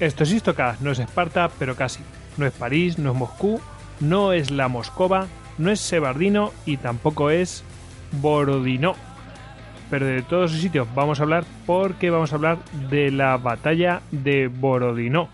Esto 0.00 0.24
es 0.24 0.32
Istocast, 0.32 0.80
no 0.80 0.92
es 0.92 0.98
Esparta, 0.98 1.50
pero 1.58 1.76
casi. 1.76 2.02
No 2.38 2.46
es 2.46 2.54
París, 2.54 2.98
no 2.98 3.10
es 3.12 3.18
Moscú, 3.18 3.60
no 4.00 4.32
es 4.32 4.50
la 4.50 4.68
Moscova, 4.68 5.26
no 5.58 5.70
es 5.70 5.78
Sebardino 5.78 6.52
y 6.64 6.78
tampoco 6.78 7.28
es 7.28 7.62
Borodino. 8.12 8.94
Pero 9.90 10.06
de 10.06 10.22
todos 10.22 10.52
esos 10.52 10.62
sitios 10.62 10.88
vamos 10.94 11.20
a 11.20 11.24
hablar 11.24 11.44
porque 11.66 12.08
vamos 12.08 12.32
a 12.32 12.36
hablar 12.36 12.56
de 12.88 13.10
la 13.10 13.36
batalla 13.36 14.00
de 14.10 14.48
Borodino. 14.48 15.28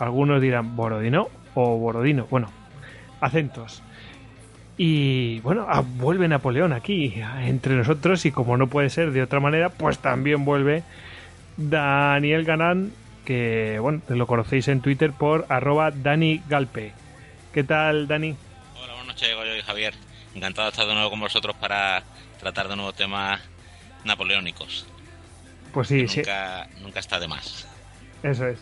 Algunos 0.00 0.42
dirán 0.42 0.74
Borodino 0.74 1.28
o 1.54 1.78
Borodino. 1.78 2.26
Bueno, 2.28 2.48
acentos. 3.20 3.84
Y 4.76 5.38
bueno, 5.40 5.66
ah, 5.68 5.84
vuelve 5.98 6.26
Napoleón 6.26 6.72
aquí 6.72 7.14
entre 7.44 7.76
nosotros 7.76 8.26
y 8.26 8.32
como 8.32 8.56
no 8.56 8.66
puede 8.66 8.90
ser 8.90 9.12
de 9.12 9.22
otra 9.22 9.38
manera, 9.38 9.68
pues 9.68 10.00
también 10.00 10.44
vuelve 10.44 10.82
Daniel 11.56 12.44
Ganán 12.44 12.90
que 13.24 13.78
bueno, 13.80 14.02
lo 14.08 14.26
conocéis 14.26 14.68
en 14.68 14.80
Twitter 14.80 15.12
por 15.12 15.46
arroba 15.48 15.90
Dani 15.90 16.42
Galpe. 16.48 16.92
¿Qué 17.52 17.64
tal, 17.64 18.08
Dani? 18.08 18.36
Hola, 18.76 18.94
buenas 18.94 19.06
noches, 19.06 19.28
yo 19.30 19.56
y 19.56 19.62
Javier. 19.62 19.94
Encantado 20.34 20.66
de 20.66 20.70
estar 20.70 20.86
de 20.86 20.94
nuevo 20.94 21.10
con 21.10 21.20
vosotros 21.20 21.54
para 21.56 22.02
tratar 22.40 22.68
de 22.68 22.76
nuevos 22.76 22.94
temas 22.94 23.40
napoleónicos. 24.04 24.86
Pues 25.72 25.88
sí, 25.88 26.06
nunca, 26.16 26.68
Nunca 26.80 27.00
está 27.00 27.18
de 27.18 27.28
más. 27.28 27.66
Eso 28.22 28.46
es. 28.46 28.58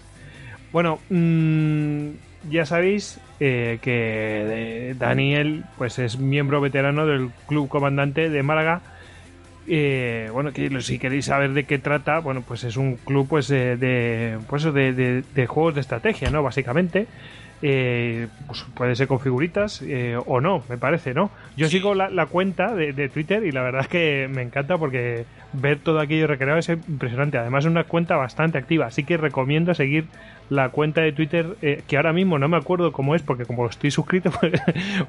Bueno, 0.72 1.00
mm, 1.08 2.10
ya 2.48 2.64
sabéis 2.66 3.20
eh, 3.40 3.78
que 3.82 4.94
Daniel 4.98 5.64
pues 5.78 5.98
es 5.98 6.18
miembro 6.18 6.60
veterano 6.60 7.06
del 7.06 7.30
Club 7.46 7.68
Comandante 7.68 8.30
de 8.30 8.42
Málaga 8.42 8.80
eh, 9.72 10.28
bueno, 10.32 10.52
que 10.52 10.80
si 10.80 10.98
queréis 10.98 11.26
saber 11.26 11.52
de 11.52 11.62
qué 11.62 11.78
trata, 11.78 12.18
bueno, 12.18 12.42
pues 12.42 12.64
es 12.64 12.76
un 12.76 12.96
club 12.96 13.28
pues 13.28 13.46
de, 13.46 14.36
pues 14.48 14.64
de, 14.64 15.22
de, 15.22 15.46
juegos 15.46 15.76
de 15.76 15.80
estrategia, 15.80 16.28
¿no? 16.30 16.42
Básicamente. 16.42 17.06
Eh, 17.62 18.28
pues 18.46 18.64
puede 18.74 18.96
ser 18.96 19.06
con 19.06 19.20
figuritas 19.20 19.82
eh, 19.82 20.16
o 20.24 20.40
no, 20.40 20.64
me 20.70 20.78
parece, 20.78 21.12
¿no? 21.12 21.30
Yo 21.58 21.68
sigo 21.68 21.94
la, 21.94 22.26
cuenta 22.26 22.74
de, 22.74 23.08
Twitter 23.10 23.44
y 23.44 23.52
la 23.52 23.62
verdad 23.62 23.82
es 23.82 23.88
que 23.88 24.28
me 24.32 24.40
encanta 24.40 24.78
porque 24.78 25.26
ver 25.52 25.78
todo 25.78 26.00
aquello 26.00 26.26
recreado 26.26 26.58
es 26.58 26.70
impresionante. 26.70 27.36
Además 27.36 27.66
es 27.66 27.70
una 27.70 27.84
cuenta 27.84 28.16
bastante 28.16 28.56
activa, 28.56 28.86
así 28.86 29.04
que 29.04 29.18
recomiendo 29.18 29.74
seguir 29.74 30.06
la 30.50 30.68
cuenta 30.70 31.00
de 31.00 31.12
Twitter, 31.12 31.56
eh, 31.62 31.82
que 31.86 31.96
ahora 31.96 32.12
mismo 32.12 32.38
no 32.38 32.48
me 32.48 32.56
acuerdo 32.56 32.92
cómo 32.92 33.14
es, 33.14 33.22
porque 33.22 33.46
como 33.46 33.66
estoy 33.66 33.90
suscrito, 33.90 34.30
pues, 34.40 34.60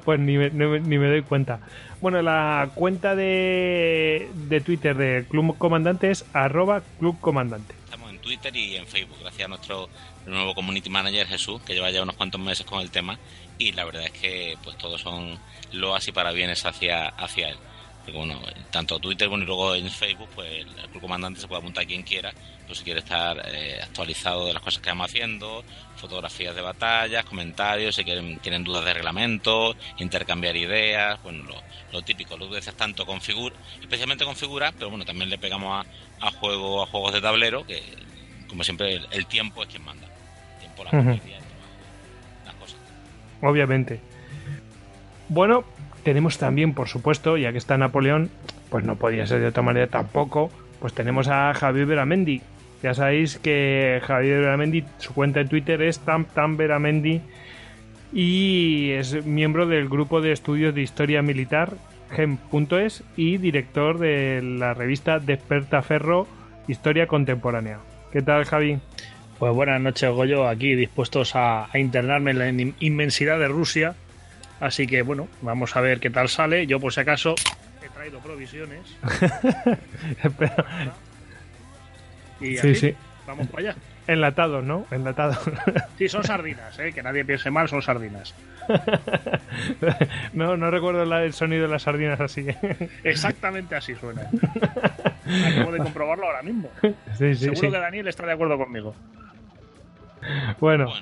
pues 0.04 0.20
ni, 0.20 0.38
me, 0.38 0.50
ni, 0.50 0.98
me, 0.98 1.08
doy 1.08 1.22
cuenta. 1.22 1.60
Bueno, 2.00 2.22
la 2.22 2.70
cuenta 2.74 3.14
de, 3.14 4.30
de 4.48 4.60
Twitter 4.60 4.96
de 4.96 5.26
Club 5.28 5.58
Comandante 5.58 6.10
es 6.10 6.24
arroba 6.32 6.82
Club 6.98 7.20
Comandante. 7.20 7.74
Estamos 7.84 8.10
en 8.10 8.18
Twitter 8.20 8.56
y 8.56 8.76
en 8.76 8.86
Facebook, 8.86 9.18
gracias 9.20 9.44
a 9.44 9.48
nuestro 9.48 9.88
nuevo 10.26 10.54
community 10.54 10.88
manager 10.88 11.26
Jesús, 11.26 11.60
que 11.62 11.74
lleva 11.74 11.90
ya 11.90 12.02
unos 12.02 12.16
cuantos 12.16 12.40
meses 12.40 12.64
con 12.64 12.80
el 12.80 12.90
tema, 12.90 13.18
y 13.58 13.72
la 13.72 13.84
verdad 13.84 14.04
es 14.04 14.12
que 14.12 14.56
pues 14.62 14.78
todos 14.78 15.00
son 15.00 15.38
loas 15.72 16.06
y 16.06 16.12
parabienes 16.12 16.64
hacia, 16.64 17.08
hacia 17.08 17.48
él. 17.48 17.56
Porque, 18.04 18.18
bueno, 18.18 18.40
tanto 18.70 18.98
Twitter 18.98 19.28
como 19.28 19.42
y 19.42 19.46
luego 19.46 19.74
en 19.74 19.88
Facebook, 19.88 20.28
pues 20.34 20.48
el 20.50 20.88
club 20.90 21.02
comandante 21.02 21.40
se 21.40 21.46
puede 21.46 21.60
apuntar 21.60 21.84
a 21.84 21.86
quien 21.86 22.02
quiera, 22.02 22.32
pues 22.66 22.78
si 22.78 22.84
quiere 22.84 23.00
estar 23.00 23.40
eh, 23.46 23.80
actualizado 23.80 24.46
de 24.46 24.54
las 24.54 24.62
cosas 24.62 24.82
que 24.82 24.90
vamos 24.90 25.08
haciendo, 25.08 25.64
fotografías 25.96 26.54
de 26.54 26.62
batallas, 26.62 27.24
comentarios, 27.24 27.94
si 27.94 28.02
quieren, 28.02 28.38
tienen 28.40 28.64
dudas 28.64 28.84
de 28.84 28.94
reglamento, 28.94 29.76
intercambiar 29.98 30.56
ideas, 30.56 31.22
bueno, 31.22 31.44
lo, 31.44 31.54
lo 31.92 32.02
típico, 32.02 32.36
lo 32.36 32.48
veces 32.48 32.74
tanto 32.74 33.06
con 33.06 33.20
figuras, 33.20 33.58
especialmente 33.80 34.24
con 34.24 34.34
figuras, 34.34 34.72
pero 34.76 34.90
bueno, 34.90 35.04
también 35.04 35.30
le 35.30 35.38
pegamos 35.38 35.86
a, 36.20 36.26
a, 36.26 36.30
juego, 36.32 36.82
a 36.82 36.86
juegos 36.86 37.12
de 37.12 37.20
tablero, 37.20 37.64
que 37.64 37.82
como 38.48 38.64
siempre 38.64 39.00
el 39.12 39.26
tiempo 39.26 39.62
es 39.62 39.68
quien 39.68 39.84
manda. 39.84 40.08
Obviamente. 43.42 44.00
Bueno, 45.28 45.64
tenemos 46.02 46.38
también, 46.38 46.74
por 46.74 46.88
supuesto, 46.88 47.36
ya 47.36 47.52
que 47.52 47.58
está 47.58 47.78
Napoleón, 47.78 48.30
pues 48.70 48.84
no 48.84 48.96
podía 48.96 49.26
ser 49.26 49.40
de 49.40 49.48
otra 49.48 49.62
manera 49.62 49.86
tampoco, 49.86 50.50
pues 50.80 50.92
tenemos 50.92 51.28
a 51.28 51.52
Javier 51.54 51.86
Veramendi. 51.86 52.42
Ya 52.82 52.94
sabéis 52.94 53.38
que 53.38 54.00
Javier 54.04 54.40
Veramendi, 54.40 54.84
su 54.98 55.14
cuenta 55.14 55.40
en 55.40 55.48
Twitter 55.48 55.82
es 55.82 56.00
Tam 56.00 56.24
Tam 56.24 56.56
Veramendi 56.56 57.20
y 58.12 58.90
es 58.90 59.24
miembro 59.24 59.66
del 59.66 59.88
grupo 59.88 60.20
de 60.20 60.32
estudios 60.32 60.74
de 60.74 60.82
historia 60.82 61.22
militar 61.22 61.74
gem.es 62.10 63.04
y 63.16 63.38
director 63.38 63.98
de 63.98 64.42
la 64.42 64.74
revista 64.74 65.18
Desperta 65.18 65.82
Ferro 65.82 66.26
Historia 66.68 67.06
Contemporánea. 67.06 67.78
¿Qué 68.12 68.20
tal, 68.20 68.44
Javi? 68.44 68.78
Pues 69.38 69.54
buenas 69.54 69.80
noches, 69.80 70.10
Goyo, 70.10 70.46
aquí 70.46 70.74
dispuestos 70.74 71.32
a, 71.34 71.68
internarme 71.74 72.32
en 72.32 72.38
la 72.38 72.72
inmensidad 72.80 73.38
de 73.38 73.48
Rusia. 73.48 73.94
Así 74.62 74.86
que 74.86 75.02
bueno, 75.02 75.28
vamos 75.40 75.74
a 75.74 75.80
ver 75.80 75.98
qué 75.98 76.08
tal 76.08 76.28
sale. 76.28 76.68
Yo 76.68 76.78
por 76.78 76.92
si 76.92 77.00
acaso 77.00 77.34
he 77.84 77.88
traído 77.88 78.20
provisiones. 78.20 78.96
y 82.40 82.56
así, 82.56 82.76
sí, 82.76 82.94
vamos 83.26 83.48
para 83.48 83.70
allá. 83.70 83.76
Enlatados, 84.06 84.62
¿no? 84.62 84.86
Enlatados. 84.92 85.40
Sí, 85.98 86.08
son 86.08 86.22
sardinas, 86.22 86.78
¿eh? 86.78 86.92
que 86.92 87.02
nadie 87.02 87.24
piense 87.24 87.50
mal, 87.50 87.68
son 87.68 87.82
sardinas. 87.82 88.34
No, 90.32 90.56
no 90.56 90.70
recuerdo 90.70 91.02
el 91.02 91.32
sonido 91.32 91.62
de 91.62 91.68
las 91.68 91.82
sardinas 91.82 92.20
así. 92.20 92.46
Exactamente 93.02 93.74
así 93.74 93.96
suena. 93.96 94.22
Acabo 94.22 95.72
de 95.72 95.78
comprobarlo 95.78 96.26
ahora 96.26 96.42
mismo. 96.42 96.70
Sí, 97.18 97.34
sí, 97.34 97.36
Seguro 97.36 97.72
que 97.72 97.78
Daniel 97.78 98.08
está 98.08 98.24
de 98.26 98.32
acuerdo 98.32 98.56
conmigo. 98.56 98.94
Bueno. 100.60 100.92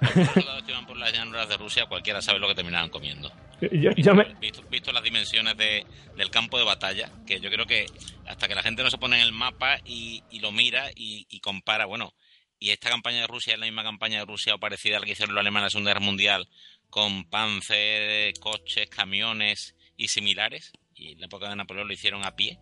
Que 0.00 0.72
iban 0.72 0.86
por 0.86 0.96
las 0.96 1.12
llanuras 1.12 1.48
de 1.48 1.56
Rusia, 1.56 1.86
cualquiera 1.86 2.20
sabe 2.20 2.38
lo 2.38 2.48
que 2.48 2.54
terminaban 2.54 2.90
comiendo. 2.90 3.30
Yo, 3.60 4.14
me... 4.14 4.24
visto, 4.34 4.62
visto, 4.70 4.92
las 4.92 5.02
dimensiones 5.02 5.56
de, 5.56 5.86
del 6.16 6.30
campo 6.30 6.58
de 6.58 6.64
batalla, 6.64 7.10
que 7.26 7.40
yo 7.40 7.50
creo 7.50 7.64
que 7.64 7.86
hasta 8.26 8.48
que 8.48 8.54
la 8.54 8.62
gente 8.62 8.82
no 8.82 8.90
se 8.90 8.98
pone 8.98 9.16
en 9.16 9.22
el 9.22 9.32
mapa 9.32 9.78
y, 9.84 10.22
y 10.30 10.40
lo 10.40 10.52
mira 10.52 10.90
y, 10.94 11.26
y, 11.30 11.40
compara, 11.40 11.86
bueno, 11.86 12.12
y 12.58 12.70
esta 12.70 12.90
campaña 12.90 13.20
de 13.20 13.26
Rusia 13.26 13.54
es 13.54 13.58
la 13.58 13.66
misma 13.66 13.82
campaña 13.82 14.18
de 14.18 14.26
Rusia 14.26 14.54
o 14.54 14.58
parecida 14.58 14.96
a 14.96 15.00
la 15.00 15.06
que 15.06 15.12
hicieron 15.12 15.34
los 15.34 15.40
alemanes 15.40 15.62
en 15.62 15.64
la 15.64 15.70
Segunda 15.70 15.90
Guerra 15.92 16.04
Mundial, 16.04 16.48
con 16.90 17.24
panzer, 17.24 18.34
coches, 18.40 18.88
camiones 18.90 19.74
y 19.96 20.08
similares, 20.08 20.72
y 20.94 21.12
en 21.12 21.20
la 21.20 21.26
época 21.26 21.48
de 21.48 21.56
Napoleón 21.56 21.88
lo 21.88 21.94
hicieron 21.94 22.26
a 22.26 22.36
pie. 22.36 22.58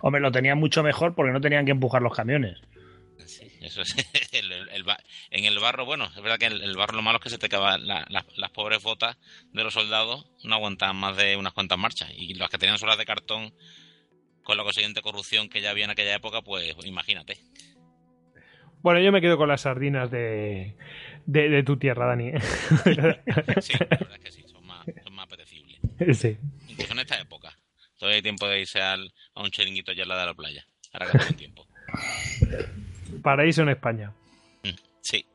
Hombre, 0.00 0.20
lo 0.20 0.32
tenían 0.32 0.58
mucho 0.58 0.82
mejor 0.82 1.14
porque 1.14 1.32
no 1.32 1.40
tenían 1.40 1.64
que 1.64 1.72
empujar 1.72 2.02
los 2.02 2.14
camiones. 2.14 2.60
Sí, 3.26 3.50
eso 3.60 3.82
es. 3.82 3.94
El, 4.32 4.50
el, 4.52 4.84
en 5.30 5.44
el 5.44 5.58
barro, 5.58 5.84
bueno, 5.84 6.06
es 6.06 6.22
verdad 6.22 6.38
que 6.38 6.46
el, 6.46 6.62
el 6.62 6.76
barro 6.76 6.96
lo 6.96 7.02
malo 7.02 7.18
es 7.18 7.22
que 7.22 7.30
se 7.30 7.38
te 7.38 7.46
acaban 7.46 7.86
la, 7.86 8.04
la, 8.08 8.26
las 8.36 8.50
pobres 8.50 8.82
botas 8.82 9.16
de 9.52 9.62
los 9.62 9.74
soldados, 9.74 10.26
no 10.42 10.56
aguantaban 10.56 10.96
más 10.96 11.16
de 11.16 11.36
unas 11.36 11.52
cuantas 11.52 11.78
marchas. 11.78 12.10
Y 12.16 12.34
las 12.34 12.50
que 12.50 12.58
tenían 12.58 12.78
solas 12.78 12.98
de 12.98 13.04
cartón, 13.04 13.54
con 14.42 14.56
la 14.56 14.62
consiguiente 14.64 15.02
corrupción 15.02 15.48
que 15.48 15.60
ya 15.60 15.70
había 15.70 15.84
en 15.84 15.90
aquella 15.90 16.14
época, 16.14 16.42
pues 16.42 16.74
imagínate. 16.84 17.38
Bueno, 18.82 19.00
yo 19.00 19.12
me 19.12 19.22
quedo 19.22 19.38
con 19.38 19.48
las 19.48 19.62
sardinas 19.62 20.10
de, 20.10 20.76
de, 21.24 21.48
de 21.48 21.62
tu 21.62 21.78
tierra, 21.78 22.06
Dani. 22.06 22.32
Sí, 22.84 22.94
la 22.94 23.02
verdad 23.02 23.22
es 23.56 24.18
que 24.20 24.30
sí, 24.32 24.44
son 24.46 24.66
más, 24.66 24.84
son 25.02 25.14
más 25.14 25.24
apetecibles. 25.26 25.78
Sí. 26.18 26.36
Incluso 26.68 26.92
en 26.92 26.98
esta 26.98 27.18
época. 27.18 27.56
Todavía 27.98 28.16
hay 28.16 28.22
tiempo 28.22 28.46
de 28.46 28.60
irse 28.60 28.82
al, 28.82 29.14
a 29.34 29.42
un 29.42 29.50
chiringuito 29.50 29.92
allá 29.92 30.02
al 30.02 30.08
lado 30.08 30.20
de 30.20 30.26
la 30.26 30.34
playa. 30.34 30.66
Ahora 30.92 31.10
que 31.10 31.18
tengo 31.18 31.34
tiempo. 31.34 31.66
Paraíso 33.22 33.62
en 33.62 33.68
España. 33.70 34.12
Mm, 34.62 34.76
sí. 35.00 35.26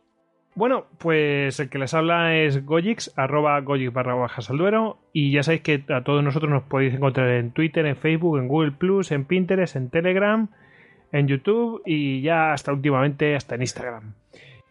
Bueno, 0.55 0.87
pues 0.97 1.59
el 1.59 1.69
que 1.69 1.79
les 1.79 1.93
habla 1.93 2.35
es 2.35 2.65
Gojix, 2.65 3.13
arroba 3.15 3.59
Gojix 3.61 3.93
barra 3.93 4.15
bajas 4.15 4.49
al 4.49 4.57
duero. 4.57 4.97
Y 5.13 5.31
ya 5.31 5.43
sabéis 5.43 5.61
que 5.61 5.83
a 5.89 6.03
todos 6.03 6.23
nosotros 6.23 6.51
nos 6.51 6.63
podéis 6.63 6.93
encontrar 6.95 7.29
en 7.29 7.51
Twitter, 7.51 7.85
en 7.85 7.95
Facebook, 7.95 8.37
en 8.37 8.47
Google 8.47 8.71
Plus, 8.71 9.11
en 9.11 9.25
Pinterest, 9.25 9.75
en 9.75 9.89
Telegram, 9.89 10.49
en 11.11 11.27
YouTube 11.27 11.81
y 11.85 12.21
ya 12.21 12.51
hasta 12.51 12.73
últimamente 12.73 13.35
hasta 13.35 13.55
en 13.55 13.61
Instagram. 13.61 14.13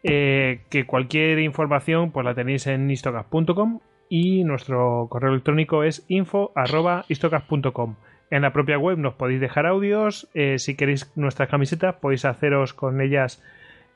Eh, 0.02 0.60
que 0.68 0.86
cualquier 0.86 1.38
información 1.40 2.12
pues 2.12 2.24
la 2.24 2.34
tenéis 2.34 2.66
en 2.68 2.90
istocast.com 2.90 3.80
y 4.08 4.44
nuestro 4.44 5.08
correo 5.10 5.32
electrónico 5.32 5.82
es 5.82 6.04
info 6.08 6.52
arroba 6.54 7.04
istocast.com. 7.08 7.96
En 8.30 8.42
la 8.42 8.52
propia 8.52 8.78
web 8.78 8.98
nos 8.98 9.14
podéis 9.14 9.40
dejar 9.40 9.66
audios. 9.66 10.28
eh, 10.34 10.58
si 10.58 10.76
queréis 10.76 11.10
nuestras 11.16 11.48
camisetas, 11.48 11.96
podéis 11.96 12.24
haceros 12.24 12.74
con 12.74 13.00
ellas 13.00 13.42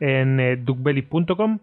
en 0.00 0.40
eh, 0.40 0.56
duckbelly.com. 0.56 1.58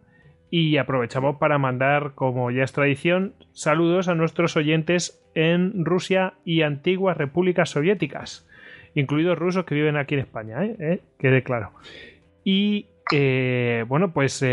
Y 0.52 0.78
aprovechamos 0.78 1.38
para 1.38 1.60
mandar, 1.60 2.14
como 2.16 2.50
ya 2.50 2.64
es 2.64 2.72
tradición, 2.72 3.34
saludos 3.52 4.08
a 4.08 4.16
nuestros 4.16 4.58
oyentes 4.58 5.24
en 5.36 5.86
Rusia 5.86 6.34
y 6.44 6.64
antiguas 6.64 7.18
repúblicas 7.18 7.70
soviéticas, 7.70 8.50
incluidos 8.96 9.38
rusos 9.38 9.66
que 9.66 9.76
viven 9.76 9.96
aquí 9.96 10.16
en 10.16 10.22
España, 10.22 10.66
¿eh? 10.66 10.76
¿Eh? 10.80 11.02
quede 11.20 11.44
claro. 11.44 11.72
Y 12.44 12.88
bueno, 13.88 14.12
pues 14.12 14.44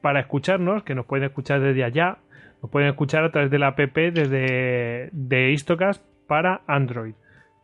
para 0.00 0.18
escucharnos, 0.18 0.82
que 0.82 0.96
nos 0.96 1.06
pueden 1.06 1.26
escuchar 1.26 1.60
desde 1.60 1.84
allá, 1.84 2.18
nos 2.60 2.72
pueden 2.72 2.88
escuchar 2.88 3.22
a 3.22 3.30
través 3.30 3.52
de 3.52 3.58
la 3.60 3.68
app 3.68 3.78
desde 3.78 5.10
de 5.12 5.50
Istocast 5.52 6.04
para 6.26 6.62
Android. 6.66 7.14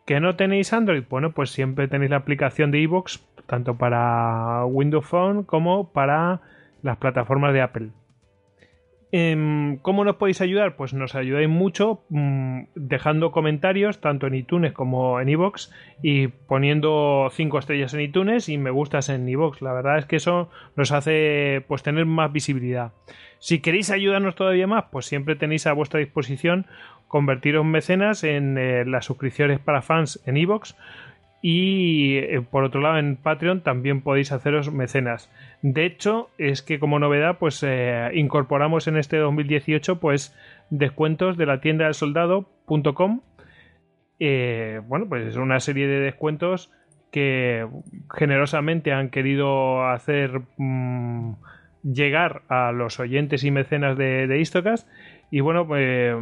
¿Que 0.06 0.20
no 0.20 0.37
tenéis 0.37 0.73
Android? 0.73 1.05
Bueno, 1.08 1.32
pues 1.32 1.50
siempre 1.50 1.88
tenéis 1.88 2.11
la 2.11 2.17
aplicación 2.17 2.70
de 2.70 2.81
iVoox, 2.81 3.19
tanto 3.47 3.76
para 3.76 4.64
Windows 4.67 5.06
Phone 5.06 5.44
como 5.44 5.93
para 5.93 6.41
las 6.82 6.97
plataformas 6.97 7.52
de 7.52 7.62
Apple. 7.62 7.91
Em, 9.12 9.79
¿Cómo 9.79 10.05
nos 10.05 10.17
podéis 10.17 10.41
ayudar? 10.41 10.76
Pues 10.76 10.94
nos 10.94 11.17
ayudáis 11.17 11.49
mucho 11.49 12.05
mm, 12.11 12.62
dejando 12.76 13.32
comentarios 13.32 14.00
tanto 14.00 14.29
en 14.29 14.37
iTunes 14.37 14.73
como 14.73 15.20
en 15.20 15.29
iVoox 15.29 15.70
y 16.00 16.29
poniendo 16.29 17.29
5 17.32 17.58
estrellas 17.58 17.93
en 17.94 18.02
iTunes 18.02 18.49
y 18.49 18.56
me 18.56 18.70
gustas 18.70 19.08
en 19.08 19.29
iVoox. 19.29 19.62
La 19.62 19.73
verdad 19.73 19.99
es 19.99 20.06
que 20.06 20.17
eso 20.17 20.49
nos 20.76 20.93
hace 20.93 21.64
pues 21.67 21.82
tener 21.82 22.06
más 22.06 22.32
visibilidad. 22.32 22.93
Si 23.41 23.58
queréis 23.61 23.91
ayudarnos 23.91 24.37
todavía 24.37 24.69
más, 24.69 24.85
pues 24.93 25.06
siempre 25.06 25.35
tenéis 25.35 25.67
a 25.67 25.73
vuestra 25.73 25.99
disposición 25.99 26.67
convertiros 27.11 27.65
en 27.65 27.71
mecenas 27.73 28.23
en 28.23 28.57
eh, 28.57 28.85
las 28.87 29.05
suscripciones 29.05 29.59
para 29.59 29.83
fans 29.83 30.23
en 30.27 30.37
iVoox 30.37 30.75
y 31.43 32.19
eh, 32.19 32.41
por 32.49 32.62
otro 32.62 32.81
lado 32.81 32.99
en 32.99 33.17
Patreon 33.17 33.62
también 33.62 34.01
podéis 34.01 34.31
haceros 34.31 34.73
mecenas. 34.73 35.29
De 35.61 35.87
hecho, 35.87 36.31
es 36.39 36.62
que 36.62 36.79
como 36.79 37.01
novedad, 37.01 37.39
pues 37.39 37.65
eh, 37.67 38.11
incorporamos 38.15 38.87
en 38.87 38.97
este 38.97 39.17
2018 39.17 39.99
pues 39.99 40.39
descuentos 40.71 41.37
de 41.37 41.47
la 41.47 41.61
tienda 41.61 41.87
del 41.87 41.95
soldado.com. 41.95 43.23
Bueno, 44.21 45.09
pues 45.09 45.27
es 45.27 45.37
una 45.37 45.59
serie 45.59 45.89
de 45.89 45.99
descuentos 45.99 46.71
que 47.11 47.67
generosamente 48.15 48.93
han 48.93 49.09
querido 49.09 49.85
hacer 49.89 50.43
mm, 50.59 51.33
llegar 51.83 52.43
a 52.49 52.71
los 52.71 53.01
oyentes 53.01 53.43
y 53.45 53.51
mecenas 53.51 53.97
de, 53.97 54.27
de. 54.27 54.41
Y 55.31 55.41
bueno, 55.41 55.67
pues, 55.67 56.15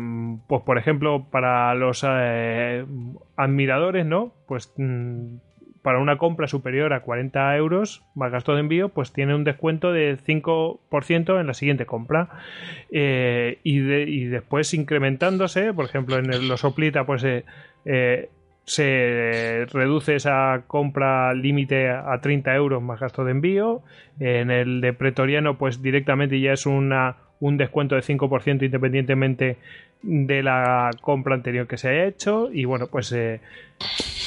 pues 0.46 0.62
por 0.62 0.76
ejemplo, 0.78 1.26
para 1.31 1.75
los 1.75 2.05
eh, 2.08 2.84
admiradores, 3.37 4.05
¿no? 4.05 4.32
Pues 4.46 4.72
mm, 4.76 5.37
para 5.82 5.99
una 6.00 6.19
compra 6.19 6.46
superior 6.49 6.93
a 6.93 7.00
40 7.00 7.56
euros 7.56 8.02
más 8.14 8.31
gasto 8.31 8.52
de 8.55 8.60
envío, 8.60 8.90
pues 8.90 9.12
tiene 9.12 9.34
un 9.34 9.44
descuento 9.44 9.93
de 9.93 10.19
5% 10.19 11.40
en 11.40 11.46
la 11.46 11.55
siguiente 11.55 11.87
compra. 11.87 12.28
Eh, 12.90 13.58
y, 13.62 13.78
de- 13.78 14.02
y 14.02 14.25
después 14.26 14.75
incrementándose, 14.75 15.72
por 15.72 15.87
ejemplo, 15.87 16.19
en 16.19 16.32
el, 16.32 16.49
los 16.49 16.64
Oplita, 16.64 17.06
pues 17.06 17.25
eh, 17.25 17.44
eh, 17.87 18.28
se 18.64 19.64
reduce 19.72 20.16
esa 20.16 20.64
compra 20.66 21.32
límite 21.32 21.88
a 21.88 22.20
30 22.20 22.54
euros 22.54 22.82
más 22.82 23.00
gasto 23.00 23.25
de 23.25 23.31
envío. 23.31 23.82
En 24.20 24.50
el 24.50 24.82
de 24.82 24.93
Pretoriano, 24.93 25.56
pues 25.56 25.81
directamente 25.81 26.38
ya 26.40 26.52
es 26.52 26.66
una, 26.66 27.16
un 27.40 27.56
descuento 27.56 27.94
de 27.94 28.02
5% 28.02 28.64
independientemente 28.64 29.56
de 30.02 30.43
la 30.43 30.90
compra 31.00 31.35
anterior 31.35 31.67
que 31.67 31.76
se 31.76 31.88
haya 31.88 32.05
hecho. 32.06 32.50
Y 32.52 32.64
bueno, 32.64 32.87
pues 32.88 33.11
eh, 33.12 33.40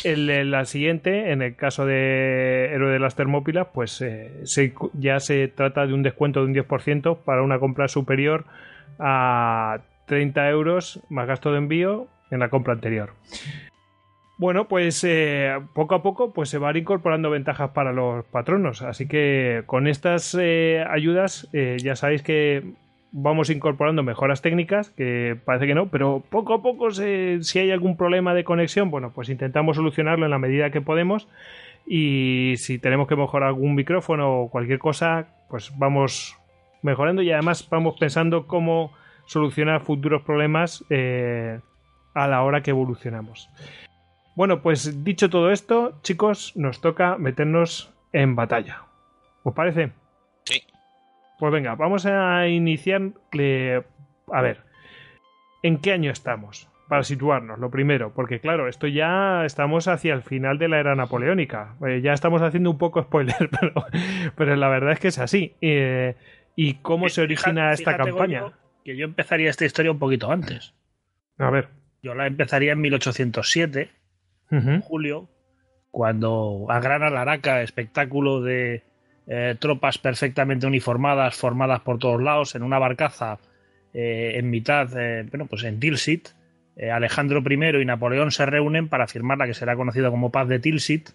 el, 0.04 0.30
el- 0.30 0.52
la 0.52 0.66
siguiente, 0.66 1.32
en 1.32 1.42
el 1.42 1.56
caso 1.56 1.86
de 1.86 2.70
Héroe 2.74 2.92
de 2.92 3.00
las 3.00 3.16
Termópilas, 3.16 3.68
pues 3.74 4.02
eh, 4.02 4.32
ya 4.94 5.20
se 5.20 5.48
trata 5.48 5.86
de 5.88 5.94
un 5.94 6.04
descuento 6.04 6.42
de 6.42 6.46
un 6.48 6.54
10% 6.54 7.18
para 7.24 7.42
una 7.44 7.60
compra 7.60 7.88
superior 7.88 8.46
a 9.00 9.80
30 10.08 10.50
euros 10.50 11.02
más 11.10 11.28
gasto 11.28 11.52
de 11.52 11.58
envío 11.60 12.08
en 12.32 12.40
la 12.40 12.50
compra 12.50 12.74
anterior. 12.74 13.12
Bueno, 14.38 14.68
pues 14.68 15.04
eh, 15.04 15.54
poco 15.76 15.94
a 15.96 16.02
poco 16.02 16.34
pues 16.34 16.50
se 16.50 16.58
van 16.58 16.76
incorporando 16.76 17.30
ventajas 17.30 17.70
para 17.72 17.92
los 17.94 18.26
patronos. 18.26 18.82
Así 18.82 19.08
que 19.08 19.62
con 19.68 19.88
estas 19.88 20.36
eh, 20.40 20.84
ayudas 20.90 21.48
eh, 21.54 21.78
ya 21.82 21.96
sabéis 21.96 22.24
que 22.24 22.64
vamos 23.12 23.50
incorporando 23.50 24.04
mejoras 24.04 24.42
técnicas, 24.42 24.90
que 24.90 25.38
parece 25.44 25.68
que 25.68 25.76
no, 25.76 25.88
pero 25.88 26.24
poco 26.30 26.54
a 26.54 26.62
poco 26.62 26.92
si 26.92 27.60
hay 27.60 27.72
algún 27.72 27.98
problema 27.98 28.34
de 28.34 28.44
conexión, 28.44 28.90
bueno, 28.90 29.12
pues 29.14 29.30
intentamos 29.30 29.76
solucionarlo 29.76 30.26
en 30.26 30.32
la 30.32 30.40
medida 30.40 30.72
que 30.72 30.82
podemos. 30.82 31.28
Y 31.86 32.54
si 32.58 32.80
tenemos 32.80 33.08
que 33.08 33.16
mejorar 33.16 33.50
algún 33.50 33.76
micrófono 33.76 34.42
o 34.42 34.50
cualquier 34.50 34.80
cosa, 34.80 35.28
pues 35.50 35.72
vamos 35.78 36.38
mejorando 36.82 37.22
y 37.22 37.32
además 37.32 37.68
vamos 37.70 37.96
pensando 38.00 38.48
cómo 38.48 38.94
solucionar 39.26 39.82
futuros 39.82 40.22
problemas 40.22 40.86
eh, 40.90 41.60
a 42.14 42.28
la 42.28 42.44
hora 42.44 42.62
que 42.62 42.72
evolucionamos. 42.72 43.50
Bueno, 44.36 44.62
pues 44.62 45.04
dicho 45.04 45.30
todo 45.30 45.52
esto, 45.52 46.00
chicos, 46.04 46.54
nos 46.56 46.82
toca 46.82 47.18
meternos 47.18 47.94
en 48.14 48.36
batalla. 48.36 48.84
¿Os 49.44 49.54
parece? 49.54 49.92
Pues 51.42 51.52
venga, 51.52 51.74
vamos 51.74 52.06
a 52.06 52.48
iniciar. 52.48 53.02
eh, 53.34 53.82
a 54.32 54.42
ver, 54.44 54.60
¿en 55.64 55.80
qué 55.80 55.92
año 55.92 56.12
estamos? 56.12 56.70
Para 56.88 57.02
situarnos, 57.02 57.58
lo 57.58 57.72
primero, 57.72 58.14
porque 58.14 58.40
claro, 58.40 58.68
esto 58.68 58.86
ya 58.86 59.44
estamos 59.44 59.88
hacia 59.88 60.14
el 60.14 60.22
final 60.22 60.60
de 60.60 60.68
la 60.68 60.80
era 60.80 60.94
napoleónica. 60.94 61.78
Eh, 61.88 62.02
ya 62.04 62.14
estamos 62.14 62.44
haciendo 62.44 62.70
un 62.70 62.78
poco 62.78 63.02
spoiler, 63.02 63.50
pero, 63.60 63.74
pero 64.36 64.56
la 64.56 64.70
verdad 64.70 64.92
es 64.92 65.00
que 65.00 65.08
es 65.08 65.18
así. 65.18 65.56
Eh, 65.62 66.16
¿Y 66.56 66.76
cómo 66.76 67.10
se 67.10 67.24
origina 67.24 67.72
Fíjate- 67.72 67.74
esta 67.74 67.92
fíjate, 67.94 68.10
campaña? 68.12 68.44
Que 68.86 68.96
yo 68.96 69.06
empezaría 69.06 69.50
esta 69.50 69.66
historia 69.66 69.90
un 69.92 69.98
poquito 69.98 70.32
antes. 70.32 70.76
A 71.40 71.50
ver. 71.50 71.70
Yo 72.04 72.14
la 72.14 72.28
empezaría 72.28 72.74
en 72.74 72.82
1807, 72.82 73.90
Ujú. 74.52 74.82
julio, 74.84 75.28
cuando 75.90 76.68
agrana 76.70 77.10
la 77.10 77.22
Araca, 77.22 77.64
espectáculo 77.64 78.42
de 78.42 78.84
eh, 79.28 79.56
tropas 79.60 79.98
perfectamente 79.98 80.66
uniformadas, 80.66 81.36
formadas 81.36 81.82
por 81.82 82.00
todos 82.00 82.22
lados, 82.22 82.56
en 82.56 82.64
una 82.64 82.80
barcaza 82.80 83.40
eh, 83.94 84.34
en 84.36 84.50
mitad, 84.50 84.90
eh, 84.98 85.26
bueno, 85.30 85.46
pues 85.46 85.64
en 85.64 85.80
Tilsit. 85.80 86.30
Alejandro 86.92 87.44
I 87.48 87.82
y 87.82 87.86
Napoleón 87.86 88.32
se 88.32 88.46
reúnen 88.46 88.88
para 88.88 89.06
firmar 89.06 89.38
la 89.38 89.46
que 89.46 89.54
será 89.54 89.76
conocida 89.76 90.10
como 90.10 90.32
Paz 90.32 90.48
de 90.48 90.58
Tilsit 90.58 91.10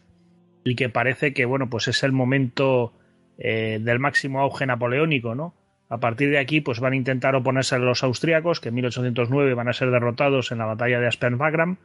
y 0.64 0.76
que 0.76 0.90
parece 0.90 1.32
que, 1.32 1.44
bueno, 1.44 1.68
pues 1.68 1.88
es 1.88 2.04
el 2.04 2.12
momento 2.12 2.92
del 3.36 3.98
máximo 3.98 4.40
auge 4.40 4.66
napoleónico, 4.66 5.34
¿no? 5.34 5.54
A 5.88 5.98
partir 5.98 6.30
de 6.30 6.38
aquí, 6.38 6.60
pues 6.60 6.78
van 6.78 6.92
a 6.92 6.96
intentar 6.96 7.34
oponerse 7.34 7.78
los 7.78 8.04
austríacos, 8.04 8.60
que 8.60 8.68
en 8.68 8.76
1809 8.76 9.54
van 9.54 9.68
a 9.68 9.72
ser 9.72 9.90
derrotados 9.90 10.52
en 10.52 10.58
la 10.58 10.66
batalla 10.66 11.00
de 11.00 11.08
Aspern-Wagram 11.08 11.78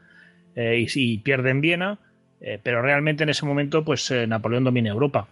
y, 0.56 0.86
y 0.94 1.18
pierden 1.20 1.62
Viena, 1.62 1.98
pero 2.62 2.84
realmente 2.84 3.24
en 3.24 3.30
ese 3.30 3.46
momento, 3.46 3.84
pues 3.84 4.14
Napoleón 4.28 4.66
domina 4.66 4.92
Europa. 4.92 5.28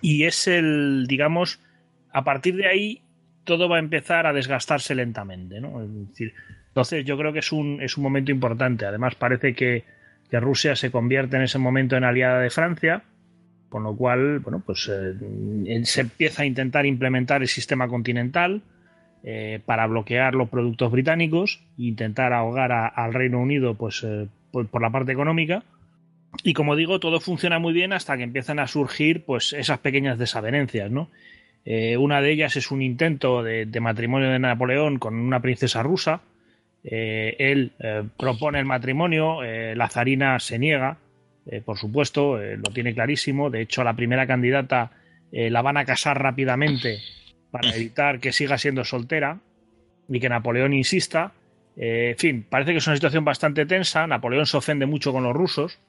Y 0.00 0.24
es 0.24 0.46
el, 0.46 1.06
digamos, 1.08 1.60
a 2.12 2.24
partir 2.24 2.56
de 2.56 2.66
ahí 2.66 3.02
todo 3.44 3.68
va 3.68 3.76
a 3.76 3.80
empezar 3.80 4.26
a 4.26 4.32
desgastarse 4.32 4.94
lentamente, 4.94 5.60
¿no? 5.60 5.82
Entonces 5.82 7.04
yo 7.04 7.18
creo 7.18 7.32
que 7.32 7.40
es 7.40 7.52
un, 7.52 7.82
es 7.82 7.96
un 7.96 8.04
momento 8.04 8.30
importante. 8.30 8.86
Además 8.86 9.14
parece 9.14 9.54
que, 9.54 9.84
que 10.30 10.40
Rusia 10.40 10.76
se 10.76 10.90
convierte 10.90 11.36
en 11.36 11.42
ese 11.42 11.58
momento 11.58 11.96
en 11.96 12.04
aliada 12.04 12.40
de 12.40 12.50
Francia, 12.50 13.02
con 13.68 13.82
lo 13.82 13.96
cual, 13.96 14.38
bueno, 14.40 14.62
pues 14.64 14.90
eh, 14.92 15.84
se 15.84 16.00
empieza 16.02 16.42
a 16.42 16.46
intentar 16.46 16.86
implementar 16.86 17.42
el 17.42 17.48
sistema 17.48 17.88
continental 17.88 18.62
eh, 19.24 19.60
para 19.64 19.86
bloquear 19.86 20.34
los 20.34 20.48
productos 20.48 20.90
británicos 20.90 21.62
intentar 21.78 22.32
ahogar 22.32 22.72
al 22.72 23.14
Reino 23.14 23.40
Unido, 23.40 23.74
pues 23.74 24.02
eh, 24.04 24.28
por 24.50 24.82
la 24.82 24.90
parte 24.90 25.12
económica. 25.12 25.62
Y 26.42 26.54
como 26.54 26.76
digo, 26.76 26.98
todo 26.98 27.20
funciona 27.20 27.58
muy 27.58 27.72
bien 27.72 27.92
hasta 27.92 28.16
que 28.16 28.22
empiezan 28.22 28.58
a 28.58 28.66
surgir, 28.66 29.24
pues, 29.24 29.52
esas 29.52 29.78
pequeñas 29.78 30.18
desavenencias, 30.18 30.90
¿no? 30.90 31.10
Eh, 31.64 31.96
una 31.96 32.20
de 32.20 32.32
ellas 32.32 32.56
es 32.56 32.70
un 32.70 32.82
intento 32.82 33.42
de, 33.42 33.66
matrimonio 33.80 34.30
de 34.30 34.38
Napoleón 34.38 34.98
con 34.98 35.14
una 35.14 35.40
princesa 35.40 35.82
rusa. 35.82 36.22
Eh, 36.82 37.36
él 37.38 37.72
eh, 37.78 38.02
propone 38.18 38.58
el 38.58 38.64
matrimonio, 38.64 39.42
la 39.42 39.88
zarina 39.88 40.40
se 40.40 40.58
niega, 40.58 40.98
por 41.64 41.76
supuesto, 41.76 42.38
lo 42.38 42.72
tiene 42.72 42.94
clarísimo. 42.94 43.50
De 43.50 43.62
hecho, 43.62 43.82
la 43.82 43.94
primera 43.94 44.26
candidata 44.26 44.92
la 45.32 45.62
van 45.62 45.76
a 45.76 45.84
casar 45.84 46.20
rápidamente 46.22 46.98
para 47.50 47.74
evitar 47.74 48.20
que 48.20 48.32
siga 48.32 48.58
siendo 48.58 48.84
soltera 48.84 49.40
y 50.08 50.20
que 50.20 50.28
Napoleón 50.28 50.72
insista. 50.72 51.32
En 51.76 52.16
fin, 52.16 52.46
parece 52.48 52.70
que 52.70 52.78
es 52.78 52.86
una 52.86 52.94
situación 52.94 53.24
bastante 53.24 53.66
tensa. 53.66 54.06
Napoleón 54.06 54.46
se 54.46 54.56
ofende 54.56 54.86
mucho 54.86 55.12
con 55.12 55.24
los 55.24 55.34
rusos. 55.34 55.80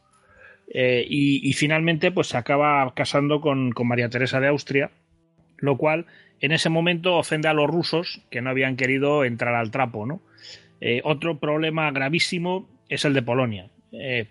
Eh, 0.68 1.06
y, 1.08 1.54
finalmente 1.54 2.12
pues 2.12 2.28
se 2.28 2.38
acaba 2.38 2.92
casando 2.96 3.42
con, 3.42 3.74
María 3.84 4.10
Teresa 4.10 4.40
de 4.40 4.48
Austria, 4.48 4.92
lo 5.58 5.78
cual 5.78 6.06
en 6.40 6.52
ese 6.52 6.70
momento 6.70 7.16
ofende 7.16 7.48
a 7.48 7.54
los 7.54 7.70
rusos 7.70 8.22
que 8.32 8.42
no 8.42 8.50
habían 8.50 8.76
querido 8.76 9.24
entrar 9.24 9.56
al 9.56 9.72
trapo. 9.72 10.06
¿no? 10.06 10.22
Eh, 10.82 11.02
otro 11.04 11.40
problema 11.40 11.92
gravísimo 11.92 12.68
es 12.90 13.06
el 13.06 13.14
de 13.14 13.22
Polonia. 13.22 13.70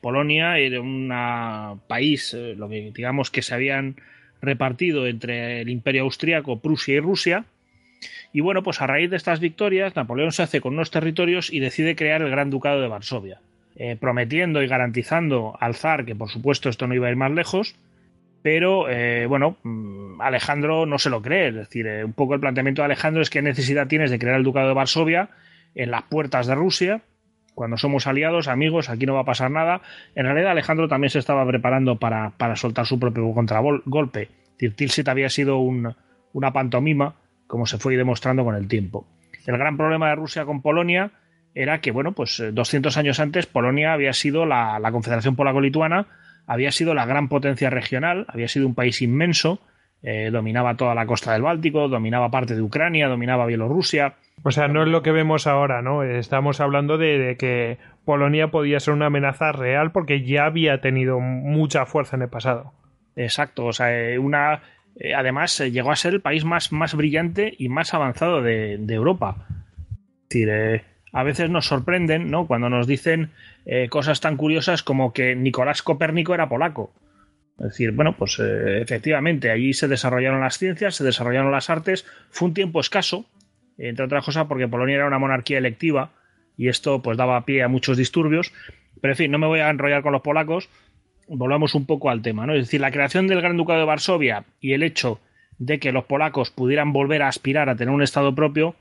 Polonia 0.00 0.58
era 0.58 0.80
un 0.80 1.08
país, 1.86 2.36
lo 2.56 2.68
que 2.68 2.90
digamos 2.92 3.30
que 3.30 3.42
se 3.42 3.54
habían 3.54 3.94
repartido 4.40 5.06
entre 5.06 5.60
el 5.60 5.70
imperio 5.70 6.02
austríaco, 6.02 6.60
Prusia 6.60 6.96
y 6.96 6.98
Rusia, 6.98 7.46
y 8.32 8.40
bueno, 8.40 8.62
pues 8.62 8.80
a 8.80 8.86
raíz 8.86 9.10
de 9.10 9.16
estas 9.16 9.40
victorias, 9.40 9.94
Napoleón 9.94 10.32
se 10.32 10.42
hace 10.42 10.60
con 10.60 10.74
unos 10.74 10.90
territorios 10.90 11.52
y 11.52 11.60
decide 11.60 11.96
crear 11.96 12.22
el 12.22 12.30
Gran 12.30 12.50
Ducado 12.50 12.80
de 12.80 12.88
Varsovia, 12.88 13.40
eh, 13.76 13.96
prometiendo 13.96 14.62
y 14.62 14.66
garantizando 14.66 15.56
al 15.60 15.74
zar 15.74 16.04
que 16.04 16.14
por 16.14 16.28
supuesto 16.28 16.68
esto 16.68 16.86
no 16.86 16.94
iba 16.94 17.08
a 17.08 17.10
ir 17.10 17.16
más 17.16 17.30
lejos, 17.30 17.74
pero 18.42 18.88
eh, 18.88 19.26
bueno, 19.26 19.56
mm, 19.62 20.20
Alejandro 20.20 20.86
no 20.86 20.98
se 20.98 21.10
lo 21.10 21.22
cree, 21.22 21.48
es 21.48 21.54
decir, 21.54 21.86
eh, 21.86 22.04
un 22.04 22.12
poco 22.12 22.34
el 22.34 22.40
planteamiento 22.40 22.82
de 22.82 22.86
Alejandro 22.86 23.22
es 23.22 23.30
qué 23.30 23.42
necesidad 23.42 23.86
tienes 23.86 24.10
de 24.10 24.18
crear 24.18 24.36
el 24.36 24.44
Ducado 24.44 24.68
de 24.68 24.74
Varsovia 24.74 25.30
en 25.74 25.90
las 25.90 26.02
puertas 26.02 26.46
de 26.46 26.54
Rusia, 26.54 27.02
cuando 27.54 27.76
somos 27.76 28.06
aliados, 28.06 28.48
amigos, 28.48 28.88
aquí 28.88 29.04
no 29.04 29.14
va 29.14 29.20
a 29.20 29.24
pasar 29.24 29.50
nada. 29.50 29.82
En 30.14 30.24
realidad 30.24 30.52
Alejandro 30.52 30.88
también 30.88 31.10
se 31.10 31.18
estaba 31.18 31.46
preparando 31.46 31.96
para, 31.98 32.30
para 32.38 32.56
soltar 32.56 32.86
su 32.86 32.98
propio 32.98 33.30
contragolpe. 33.34 34.30
Tilsit 34.56 35.08
había 35.08 35.28
sido 35.28 35.58
una 35.58 36.52
pantomima 36.52 37.16
como 37.46 37.66
se 37.66 37.76
fue 37.76 37.98
demostrando 37.98 38.44
con 38.44 38.54
el 38.54 38.66
tiempo. 38.66 39.06
El 39.46 39.58
gran 39.58 39.76
problema 39.76 40.08
de 40.08 40.14
Rusia 40.14 40.46
con 40.46 40.62
Polonia 40.62 41.10
era 41.54 41.80
que, 41.80 41.90
bueno, 41.90 42.12
pues 42.12 42.42
200 42.52 42.96
eh, 42.96 43.00
años 43.00 43.20
antes 43.20 43.46
Polonia 43.46 43.92
había 43.92 44.12
sido 44.12 44.46
la, 44.46 44.80
Confederación 44.90 45.36
Polaco-Lituana, 45.36 46.06
había 46.46 46.72
sido 46.72 46.94
la 46.94 47.06
gran 47.06 47.28
potencia 47.28 47.70
regional, 47.70 48.26
había 48.28 48.48
sido 48.48 48.66
un 48.66 48.74
país 48.74 49.02
inmenso, 49.02 49.60
eh, 50.02 50.30
dominaba 50.32 50.76
toda 50.76 50.94
la 50.94 51.06
costa 51.06 51.32
del 51.32 51.42
Báltico, 51.42 51.88
dominaba 51.88 52.30
parte 52.30 52.54
de 52.54 52.62
Ucrania, 52.62 53.08
dominaba 53.08 53.46
Bielorrusia. 53.46 54.14
O 54.42 54.50
sea, 54.50 54.66
no 54.66 54.82
es 54.82 54.88
lo 54.88 55.02
que 55.02 55.12
vemos 55.12 55.46
ahora, 55.46 55.82
¿no? 55.82 56.02
Estamos 56.02 56.60
hablando 56.60 56.98
de, 56.98 57.18
de, 57.18 57.36
que 57.36 57.78
Polonia 58.04 58.48
podía 58.48 58.80
ser 58.80 58.94
una 58.94 59.06
amenaza 59.06 59.52
real 59.52 59.92
porque 59.92 60.24
ya 60.24 60.46
había 60.46 60.80
tenido 60.80 61.20
mucha 61.20 61.86
fuerza 61.86 62.16
en 62.16 62.22
el 62.22 62.28
pasado. 62.28 62.72
Exacto, 63.14 63.66
o 63.66 63.72
sea, 63.72 63.96
eh, 63.96 64.18
una 64.18 64.62
además, 65.16 65.58
llegó 65.58 65.90
a 65.90 65.96
ser 65.96 66.14
el 66.14 66.20
país 66.20 66.44
más, 66.44 66.72
más 66.72 66.94
brillante 66.94 67.54
y 67.58 67.68
más 67.68 67.94
avanzado 67.94 68.42
de, 68.42 68.74
Europa. 68.88 69.46
Es 69.48 70.28
decir, 70.28 70.48
eh, 70.50 70.84
a 71.12 71.22
veces 71.22 71.50
nos 71.50 71.66
sorprenden 71.66 72.30
¿no? 72.30 72.46
cuando 72.46 72.70
nos 72.70 72.86
dicen 72.86 73.30
cosas 73.90 74.20
tan 74.20 74.36
curiosas 74.36 74.82
como 74.82 75.12
que 75.12 75.36
Nicolás 75.36 75.82
Copérnico 75.82 76.34
era 76.34 76.48
polaco. 76.48 76.92
Es 77.58 77.66
decir, 77.66 77.92
bueno, 77.92 78.16
pues 78.16 78.40
efectivamente, 78.40 79.50
allí 79.50 79.72
se 79.74 79.88
desarrollaron 79.88 80.40
las 80.40 80.58
ciencias, 80.58 80.96
se 80.96 81.04
desarrollaron 81.04 81.52
las 81.52 81.70
artes, 81.70 82.06
fue 82.30 82.48
un 82.48 82.54
tiempo 82.54 82.80
escaso, 82.80 83.26
entre 83.78 84.04
otras 84.04 84.24
cosas 84.24 84.46
porque 84.46 84.68
Polonia 84.68 84.96
era 84.96 85.06
una 85.06 85.18
monarquía 85.18 85.58
electiva 85.58 86.10
y 86.56 86.68
esto 86.68 87.02
pues 87.02 87.16
daba 87.16 87.44
pie 87.44 87.62
a 87.62 87.68
muchos 87.68 87.96
disturbios, 87.96 88.52
pero 89.00 89.12
en 89.12 89.16
fin, 89.16 89.30
no 89.30 89.38
me 89.38 89.46
voy 89.46 89.60
a 89.60 89.70
enrollar 89.70 90.02
con 90.02 90.12
los 90.12 90.22
polacos, 90.22 90.68
volvamos 91.28 91.74
un 91.74 91.86
poco 91.86 92.10
al 92.10 92.22
tema, 92.22 92.46
¿no? 92.46 92.54
Es 92.54 92.66
decir, 92.66 92.80
la 92.80 92.90
creación 92.90 93.26
del 93.26 93.40
Gran 93.40 93.56
Ducado 93.56 93.80
de 93.80 93.86
Varsovia 93.86 94.44
y 94.60 94.72
el 94.72 94.82
hecho 94.82 95.20
de 95.58 95.78
que 95.78 95.92
los 95.92 96.04
polacos 96.04 96.50
pudieran 96.50 96.92
volver 96.92 97.22
a 97.22 97.28
aspirar 97.28 97.68
a 97.68 97.76
tener 97.76 97.94
un 97.94 98.02
Estado 98.02 98.34
propio, 98.34 98.74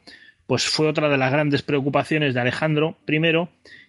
pues 0.48 0.68
fue 0.68 0.88
otra 0.88 1.10
de 1.10 1.18
las 1.18 1.32
grandes 1.32 1.62
preocupaciones 1.62 2.34
de 2.34 2.42
Alejandro 2.42 2.98
I 3.08 3.20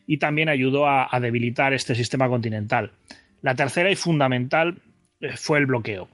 y 0.06 0.18
también 0.18 0.48
ayudó 0.48 0.88
a, 0.88 1.08
debilitar 1.20 1.72
este 1.72 1.94
sistema 1.94 2.28
continental. 2.28 2.92
La 3.40 3.54
tercera 3.54 3.90
y 3.90 3.96
fundamental 3.96 4.78
eh, 5.20 5.36
fue 5.36 5.58
el 5.58 5.66
bloqueo. 5.66 6.08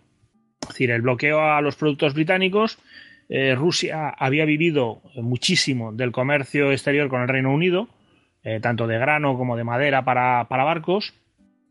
Es 0.63 0.69
decir, 0.69 0.91
el 0.91 1.03
bloqueo 1.03 1.41
a 1.41 1.61
los 1.61 1.77
productos 1.77 2.15
británicos. 2.15 2.79
Eh, 3.29 3.55
Rusia 3.55 4.09
había 4.09 4.45
vivido 4.45 5.03
muchísimo 5.17 5.93
del 5.93 6.13
comercio 6.13 6.73
exterior 6.73 7.09
con 7.09 7.23
el 7.23 7.29
Reino 7.29 7.53
Unido, 7.53 7.89
eh, 8.43 8.61
tanto 8.61 8.87
de 8.87 8.99
grano 8.99 9.37
como 9.37 9.57
de 9.57 9.65
madera 9.65 10.05
para 10.05 10.45
barcos, 10.45 11.15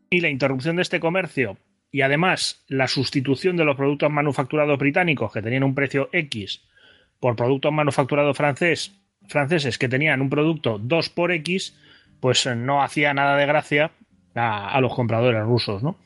y 0.10 0.22
la 0.22 0.30
interrupción 0.30 0.76
de 0.76 0.84
este 0.84 1.00
comercio 1.00 1.58
y 1.92 2.02
además 2.02 2.64
la 2.68 2.88
sustitución 2.88 3.58
de 3.58 3.66
los 3.66 3.76
productos 3.76 4.12
manufacturados 4.12 4.78
británicos 4.78 5.32
que 5.32 5.42
tenían 5.42 5.64
un 5.64 5.76
precio 5.76 6.10
X 6.12 6.62
por 7.20 7.36
productos 7.36 7.72
manufacturados 7.72 8.38
francés, 8.38 8.96
franceses 9.28 9.78
que 9.78 9.90
tenían 9.90 10.22
un 10.22 10.30
producto 10.30 10.80
2 10.80 11.10
por 11.10 11.32
X, 11.32 11.78
pues 12.20 12.46
no 12.46 12.82
hacía 12.82 13.14
nada 13.14 13.38
de 13.38 13.46
gracia 13.46 13.92
a, 14.36 14.80
los 14.82 14.94
compradores 14.94 15.44
rusos, 15.44 15.84
¿no? 15.84 15.98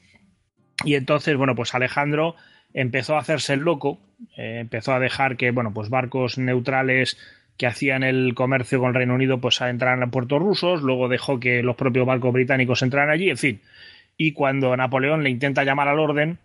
Y 0.83 0.95
entonces, 0.95 1.35
bueno, 1.37 1.55
pues 1.55 1.75
Alejandro 1.75 2.35
empezó 2.73 3.15
a 3.15 3.19
hacerse 3.19 3.53
el 3.53 3.59
loco, 3.59 3.99
eh, 4.37 4.59
empezó 4.61 4.93
a 4.93 4.99
dejar 4.99 5.37
que, 5.37 5.51
bueno, 5.51 5.73
pues 5.73 5.89
barcos 5.89 6.37
neutrales 6.37 7.17
que 7.57 7.67
hacían 7.67 8.03
el 8.03 8.33
comercio 8.33 8.79
con 8.79 8.89
el 8.89 8.95
Reino 8.95 9.13
Unido 9.13 9.39
pues 9.39 9.61
entraran 9.61 10.01
a 10.01 10.07
puertos 10.07 10.41
rusos, 10.41 10.81
luego 10.81 11.09
dejó 11.09 11.39
que 11.39 11.61
los 11.61 11.75
propios 11.75 12.07
barcos 12.07 12.33
británicos 12.33 12.81
entraran 12.81 13.11
allí, 13.11 13.29
en 13.29 13.37
fin, 13.37 13.61
y 14.17 14.33
cuando 14.33 14.75
Napoleón 14.75 15.23
le 15.23 15.29
intenta 15.29 15.63
llamar 15.63 15.87
al 15.87 15.99
orden, 15.99 16.39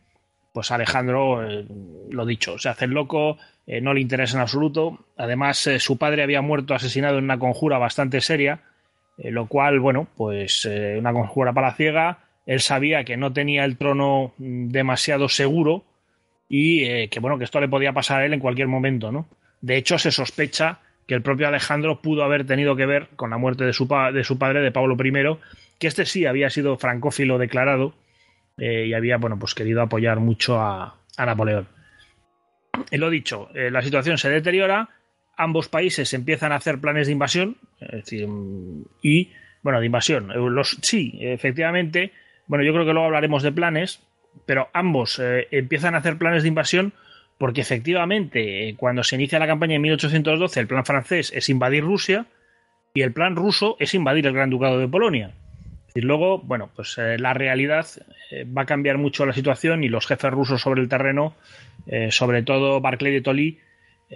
pues 0.56 0.70
Alejandro, 0.70 1.46
eh, 1.46 1.66
lo 2.08 2.24
dicho, 2.24 2.58
se 2.58 2.70
hace 2.70 2.86
el 2.86 2.92
loco, 2.92 3.36
eh, 3.66 3.82
no 3.82 3.92
le 3.92 4.00
interesa 4.00 4.38
en 4.38 4.40
absoluto. 4.40 5.04
Además, 5.18 5.66
eh, 5.66 5.78
su 5.78 5.98
padre 5.98 6.22
había 6.22 6.40
muerto 6.40 6.72
asesinado 6.72 7.18
en 7.18 7.24
una 7.24 7.38
conjura 7.38 7.76
bastante 7.76 8.22
seria, 8.22 8.60
lo 9.18 9.48
cual, 9.48 9.80
bueno, 9.80 10.08
pues 10.16 10.64
una 10.64 11.12
conjura 11.12 11.52
para 11.52 11.74
ciega. 11.74 12.20
Él 12.46 12.60
sabía 12.60 13.04
que 13.04 13.18
no 13.18 13.34
tenía 13.34 13.66
el 13.66 13.76
trono 13.76 14.32
mm, 14.38 14.68
demasiado 14.68 15.28
seguro 15.28 15.84
y 16.48 17.08
que, 17.08 17.20
bueno, 17.20 17.36
que 17.36 17.44
esto 17.44 17.60
le 17.60 17.68
podía 17.68 17.92
pasar 17.92 18.22
a 18.22 18.24
él 18.24 18.32
en 18.32 18.40
cualquier 18.40 18.68
momento, 18.68 19.12
¿no? 19.12 19.28
De 19.60 19.76
hecho, 19.76 19.98
se 19.98 20.10
sospecha 20.10 20.78
que 21.06 21.12
el 21.12 21.20
propio 21.20 21.48
Alejandro 21.48 22.00
pudo 22.00 22.24
haber 22.24 22.46
tenido 22.46 22.76
que 22.76 22.86
ver 22.86 23.08
con 23.16 23.28
la 23.28 23.36
muerte 23.36 23.64
de 23.64 23.74
su, 23.74 23.86
de 23.86 24.24
su 24.24 24.38
padre, 24.38 24.62
de 24.62 24.72
Pablo 24.72 24.96
I, 25.04 25.38
que 25.78 25.86
este 25.86 26.06
sí 26.06 26.24
había 26.24 26.48
sido 26.48 26.78
francófilo 26.78 27.36
declarado 27.36 27.92
eh, 28.58 28.86
y 28.86 28.94
había, 28.94 29.18
bueno, 29.18 29.38
pues 29.38 29.54
querido 29.54 29.82
apoyar 29.82 30.20
mucho 30.20 30.60
a, 30.60 30.96
Napoleón. 31.18 31.68
Y 32.90 32.98
lo 32.98 33.10
dicho, 33.10 33.48
eh, 33.54 33.70
la 33.70 33.82
situación 33.82 34.18
se 34.18 34.28
deteriora, 34.28 34.90
ambos 35.36 35.68
países 35.68 36.12
empiezan 36.14 36.52
a 36.52 36.56
hacer 36.56 36.80
planes 36.80 37.06
de 37.06 37.12
invasión, 37.12 37.56
y, 39.02 39.32
bueno, 39.62 39.80
de 39.80 39.86
invasión, 39.86 40.30
eh, 40.30 40.34
los, 40.36 40.78
sí, 40.82 41.18
efectivamente, 41.20 42.12
bueno, 42.46 42.64
yo 42.64 42.72
creo 42.72 42.84
que 42.84 42.92
luego 42.92 43.06
hablaremos 43.06 43.42
de 43.42 43.52
planes, 43.52 44.02
pero 44.44 44.68
ambos 44.74 45.20
empiezan 45.50 45.94
a 45.94 45.98
hacer 45.98 46.18
planes 46.18 46.42
de 46.42 46.48
invasión 46.50 46.92
porque 47.38 47.62
efectivamente 47.62 48.74
cuando 48.76 49.02
se 49.02 49.16
inicia 49.16 49.38
la 49.38 49.46
campaña 49.46 49.76
en 49.76 49.80
1812 49.82 50.60
el 50.60 50.66
plan 50.66 50.84
francés 50.84 51.32
es 51.34 51.48
invadir 51.48 51.84
Rusia 51.84 52.26
y 52.92 53.00
el 53.00 53.12
plan 53.12 53.34
ruso 53.34 53.76
es 53.80 53.94
invadir 53.94 54.26
el 54.26 54.34
Gran 54.34 54.50
Ducado 54.50 54.78
de 54.78 54.88
Polonia. 54.88 55.34
Y 55.96 56.02
luego, 56.02 56.40
bueno, 56.40 56.68
pues 56.76 56.98
eh, 56.98 57.16
la 57.18 57.32
realidad 57.32 57.86
eh, 58.30 58.44
va 58.44 58.62
a 58.62 58.66
cambiar 58.66 58.98
mucho 58.98 59.24
la 59.24 59.32
situación 59.32 59.82
y 59.82 59.88
los 59.88 60.06
jefes 60.06 60.30
rusos 60.30 60.60
sobre 60.60 60.82
el 60.82 60.90
terreno, 60.90 61.34
eh, 61.86 62.10
sobre 62.10 62.42
todo 62.42 62.82
Barclay 62.82 63.14
de 63.14 63.22
Tolly, 63.22 63.58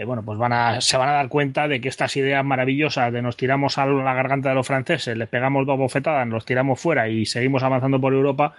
bueno, 0.05 0.23
pues 0.23 0.39
van 0.39 0.53
a, 0.53 0.81
se 0.83 0.99
van 0.99 1.09
a 1.09 1.13
dar 1.13 1.29
cuenta 1.29 1.67
de 1.67 1.81
que 1.81 1.89
estas 1.89 2.15
ideas 2.17 2.45
maravillosas 2.45 3.13
de 3.13 3.23
nos 3.23 3.37
tiramos 3.37 3.79
a 3.79 3.87
la 3.87 4.15
garganta 4.15 4.51
de 4.51 4.55
los 4.55 4.67
franceses, 4.67 5.17
les 5.17 5.29
pegamos 5.29 5.67
dos 5.67 5.79
bofetadas, 5.79 6.29
nos 6.29 6.45
tiramos 6.45 6.79
fuera 6.79 7.09
y 7.09 7.25
seguimos 7.25 7.63
avanzando 7.63 7.99
por 7.99 8.13
Europa, 8.13 8.55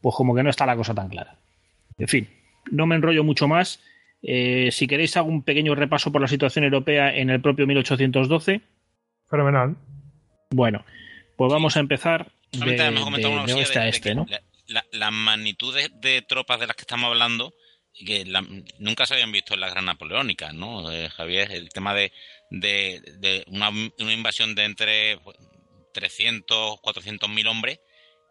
pues 0.00 0.14
como 0.14 0.34
que 0.34 0.44
no 0.44 0.50
está 0.50 0.64
la 0.64 0.76
cosa 0.76 0.94
tan 0.94 1.08
clara. 1.08 1.34
En 1.98 2.06
fin, 2.06 2.28
no 2.70 2.86
me 2.86 2.94
enrollo 2.94 3.24
mucho 3.24 3.48
más. 3.48 3.82
si 4.22 4.86
queréis 4.86 5.16
hago 5.16 5.28
un 5.28 5.42
pequeño 5.42 5.74
repaso 5.74 6.12
por 6.12 6.20
la 6.20 6.28
situación 6.28 6.64
europea 6.64 7.16
en 7.16 7.30
el 7.30 7.40
propio 7.40 7.66
1812. 7.66 8.60
Fenomenal. 9.28 9.74
Bueno, 10.50 10.84
pues 11.36 11.52
vamos 11.52 11.76
a 11.76 11.80
empezar 11.80 12.32
de, 12.52 13.88
este, 13.88 14.14
¿no? 14.14 14.26
La, 14.92 15.10
magnitud 15.10 15.76
de, 16.00 16.22
tropas 16.22 16.60
de 16.60 16.66
las 16.66 16.76
que 16.76 16.82
estamos 16.82 17.08
hablando 17.08 17.54
que 17.94 18.24
nunca 18.78 19.06
se 19.06 19.14
habían 19.14 19.32
visto 19.32 19.54
en 19.54 19.60
la 19.60 19.70
Gran 19.70 19.86
Napoleónica, 19.86 20.52
¿no? 20.52 20.90
Eh, 20.92 21.08
Javier, 21.08 21.52
el 21.52 21.70
tema 21.70 21.94
de, 21.94 22.12
de, 22.50 23.44
una, 23.48 23.70
invasión 23.98 24.54
de 24.54 24.64
entre 24.64 25.18
300, 25.94 26.80
400 26.80 27.28
mil 27.28 27.46
hombres, 27.46 27.80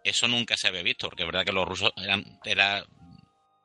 eso 0.03 0.27
nunca 0.27 0.55
se 0.57 0.67
había 0.67 0.83
visto, 0.83 1.07
porque 1.07 1.23
es 1.23 1.27
verdad 1.27 1.45
que 1.45 1.51
los 1.51 1.67
rusos 1.67 1.91
eran, 1.97 2.39
era, 2.43 2.85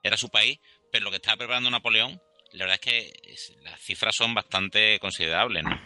era 0.02 0.16
su 0.16 0.30
país, 0.30 0.58
pero 0.90 1.04
lo 1.04 1.10
que 1.10 1.16
estaba 1.16 1.36
preparando 1.36 1.70
Napoleón, 1.70 2.20
la 2.52 2.64
verdad 2.64 2.80
es 2.82 2.92
que 2.92 3.60
las 3.64 3.80
cifras 3.80 4.14
son 4.14 4.34
bastante 4.34 4.98
considerables, 4.98 5.64
¿no? 5.64 5.78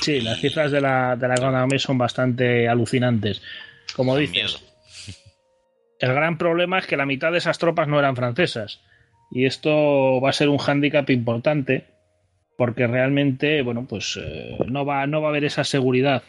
Sí, 0.00 0.20
las 0.20 0.40
cifras 0.40 0.72
de 0.72 0.80
la, 0.80 1.16
de 1.16 1.28
la 1.28 1.78
son 1.78 1.98
bastante 1.98 2.68
alucinantes. 2.68 3.42
Como 3.94 4.16
dices, 4.16 4.64
el 6.00 6.14
gran 6.14 6.36
problema 6.36 6.78
es 6.78 6.86
que 6.86 6.96
la 6.96 7.06
mitad 7.06 7.30
de 7.30 7.38
esas 7.38 7.58
tropas 7.58 7.86
no 7.88 7.98
eran 7.98 8.16
francesas. 8.16 8.80
Y 9.30 9.46
esto 9.46 10.20
va 10.20 10.30
a 10.30 10.32
ser 10.32 10.48
un 10.48 10.58
hándicap 10.58 11.08
importante 11.10 11.86
porque 12.56 12.86
realmente, 12.86 13.62
bueno, 13.62 13.86
pues 13.88 14.18
eh, 14.20 14.56
no, 14.66 14.84
va, 14.84 15.06
no 15.06 15.20
va 15.20 15.28
a 15.28 15.30
haber 15.30 15.44
esa 15.44 15.62
seguridad, 15.62 16.24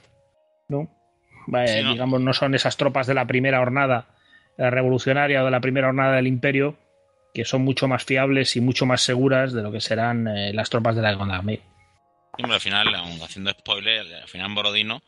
¿no? 0.67 0.95
Eh, 1.65 1.83
digamos, 1.83 2.21
no 2.21 2.33
son 2.33 2.53
esas 2.53 2.77
tropas 2.77 3.07
de 3.07 3.15
la 3.15 3.25
primera 3.25 3.59
hornada 3.59 4.09
revolucionaria 4.57 5.41
o 5.41 5.45
de 5.45 5.51
la 5.51 5.61
primera 5.61 5.87
hornada 5.87 6.17
del 6.17 6.27
imperio 6.27 6.77
que 7.33 7.45
son 7.45 7.63
mucho 7.63 7.87
más 7.87 8.03
fiables 8.03 8.55
y 8.55 8.61
mucho 8.61 8.85
más 8.85 9.01
seguras 9.01 9.53
de 9.53 9.61
lo 9.61 9.71
que 9.71 9.81
serán 9.81 10.25
las 10.55 10.69
tropas 10.69 10.95
de 10.95 11.01
la 11.01 11.11
Segunda 11.11 11.41
al 12.37 12.61
final, 12.61 12.87
haciendo 13.21 13.51
spoiler, 13.51 14.15
al 14.15 14.27
final 14.27 14.47
en 14.47 14.55
Borodino 14.55 15.01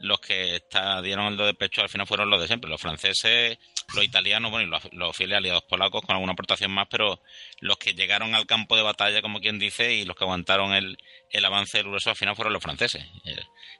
los 0.00 0.20
que 0.20 0.62
dieron 1.02 1.26
el 1.26 1.36
do 1.36 1.46
de 1.46 1.54
pecho 1.54 1.82
al 1.82 1.88
final 1.88 2.06
fueron 2.06 2.30
los 2.30 2.40
de 2.40 2.46
siempre, 2.46 2.68
los 2.68 2.80
franceses, 2.80 3.58
los 3.94 4.04
italianos, 4.04 4.50
bueno, 4.50 4.66
y 4.66 4.96
los, 4.96 5.16
fieles 5.16 5.38
aliados 5.38 5.62
polacos 5.64 6.02
con 6.02 6.14
alguna 6.14 6.32
aportación 6.32 6.70
más, 6.70 6.86
pero 6.90 7.20
los 7.60 7.76
que 7.78 7.94
llegaron 7.94 8.34
al 8.34 8.46
campo 8.46 8.76
de 8.76 8.82
batalla, 8.82 9.22
como 9.22 9.40
quien 9.40 9.58
dice, 9.58 9.94
y 9.94 10.04
los 10.04 10.16
que 10.16 10.24
aguantaron 10.24 10.72
el, 10.74 10.98
el 11.30 11.44
avance 11.44 11.78
del 11.78 11.88
grueso 11.88 12.10
al 12.10 12.16
final 12.16 12.36
fueron 12.36 12.52
los 12.52 12.62
franceses. 12.62 13.04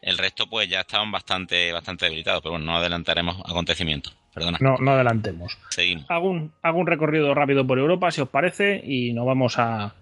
El, 0.00 0.18
resto, 0.18 0.46
pues 0.46 0.68
ya 0.68 0.80
estaban 0.80 1.10
bastante, 1.10 1.72
bastante 1.72 2.06
debilitados, 2.06 2.42
pero 2.42 2.52
bueno, 2.52 2.66
no 2.66 2.76
adelantaremos 2.76 3.38
acontecimientos. 3.44 4.14
Perdona. 4.36 4.58
No, 4.60 4.76
no 4.78 4.92
adelantemos. 4.92 5.58
Seguimos. 5.70 6.04
Hago 6.08 6.30
un, 6.30 6.52
hago 6.62 6.78
un 6.78 6.86
recorrido 6.86 7.34
rápido 7.34 7.66
por 7.66 7.78
Europa, 7.78 8.12
si 8.12 8.20
os 8.20 8.28
parece, 8.28 8.80
y 8.84 9.12
nos 9.14 9.26
vamos 9.26 9.58
a, 9.58 9.96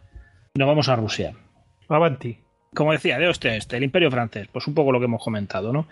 nos 0.55 0.69
vamos 0.69 0.88
a 0.91 0.97
Rusia. 0.97 1.35
Avanti 1.88 2.45
como 2.75 2.93
decía, 2.93 3.19
de 3.19 3.31
este 3.31 3.57
este, 3.57 3.76
el 3.76 3.85
Imperio 3.85 4.11
francés, 4.11 4.49
pues 4.53 4.67
un 4.67 4.75
poco 4.75 4.93
lo 4.93 4.99
que 4.99 5.07
hemos 5.07 5.23
comentado, 5.23 5.73
¿no? 5.73 5.88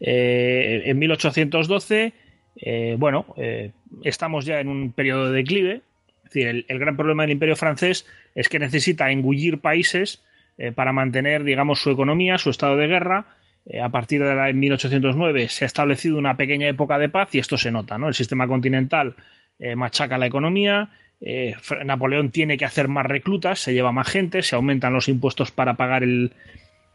Eh, 0.00 0.82
en 0.84 0.98
1812, 0.98 2.12
eh, 2.56 2.96
bueno, 2.98 3.26
eh, 3.36 3.70
estamos 4.02 4.44
ya 4.44 4.60
en 4.60 4.68
un 4.68 4.92
periodo 4.92 5.30
de 5.30 5.36
declive. 5.36 5.82
Es 6.24 6.32
decir, 6.32 6.64
el, 6.66 6.78
gran 6.78 6.96
problema 6.96 7.22
del 7.22 7.32
Imperio 7.32 7.54
francés 7.54 8.06
es 8.34 8.48
que 8.48 8.58
necesita 8.58 9.10
engullir 9.10 9.60
países 9.60 10.22
para 10.76 10.92
mantener, 10.92 11.42
digamos, 11.42 11.80
su 11.80 11.90
economía, 11.90 12.38
su 12.38 12.50
estado 12.50 12.76
de 12.76 12.86
guerra. 12.86 13.26
A 13.82 13.88
partir 13.88 14.22
de 14.22 14.34
la, 14.34 14.52
1809 14.52 15.48
se 15.48 15.64
ha 15.64 15.66
establecido 15.66 16.18
una 16.18 16.36
pequeña 16.36 16.68
época 16.68 16.98
de 16.98 17.08
paz 17.08 17.34
y 17.34 17.38
esto 17.38 17.56
se 17.56 17.70
nota, 17.70 17.96
¿no? 17.98 18.08
El 18.08 18.14
sistema 18.14 18.46
continental 18.46 19.16
machaca 19.76 20.18
la 20.18 20.26
economía, 20.26 20.90
eh, 21.26 21.54
Napoleón 21.84 22.30
tiene 22.30 22.58
que 22.58 22.66
hacer 22.66 22.88
más 22.88 23.06
reclutas, 23.06 23.58
se 23.58 23.72
lleva 23.72 23.92
más 23.92 24.08
gente, 24.08 24.42
se 24.42 24.56
aumentan 24.56 24.92
los 24.92 25.08
impuestos 25.08 25.50
para 25.50 25.74
pagar 25.74 26.02
el, 26.02 26.32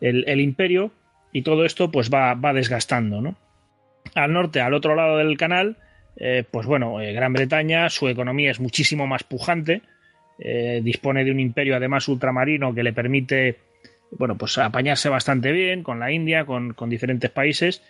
imperio 0.02 0.92
y 1.34 1.42
todo 1.42 1.66
esto 1.66 1.92
pues 1.92 2.12
va, 2.12 2.36
desgastando. 2.54 3.22
¿no? 3.22 3.36
Al 4.14 4.34
norte, 4.34 4.62
al 4.62 4.76
otro 4.76 4.96
lado 4.96 5.18
del 5.18 5.36
canal, 5.38 5.78
eh, 6.18 6.44
pues 6.50 6.68
bueno, 6.68 7.02
eh, 7.02 7.12
Gran 7.14 7.34
Bretaña, 7.34 7.90
su 7.90 8.08
economía 8.08 8.52
es 8.52 8.60
muchísimo 8.60 9.08
más 9.08 9.24
pujante, 9.24 9.82
dispone 10.82 11.26
de 11.26 11.32
un 11.32 11.40
imperio 11.42 11.76
además 11.76 12.08
ultramarino 12.08 12.74
que 12.74 12.82
le 12.82 12.94
permite 12.94 13.58
bueno, 14.12 14.38
pues 14.38 14.58
apañarse 14.58 15.10
bastante 15.10 15.52
bien 15.52 15.84
con 15.84 16.00
la 16.00 16.12
India, 16.12 16.46
con, 16.46 16.74
con 16.74 16.90
diferentes 16.90 17.30
países, 17.30 17.84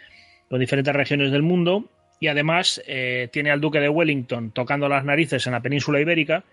con 0.49 0.59
diferentes 0.59 0.93
regiones 0.95 1.31
del 1.31 1.43
mundo 1.43 1.89
y 2.19 2.27
además 2.27 2.81
eh, 2.85 3.29
tiene 3.31 3.51
al 3.51 3.61
duque 3.61 3.79
de 3.79 3.89
Wellington 3.89 4.51
tocando 4.51 4.89
las 4.89 5.05
narices 5.05 5.47
en 5.47 5.53
la 5.53 5.61
península 5.61 6.01
ibérica, 6.01 6.43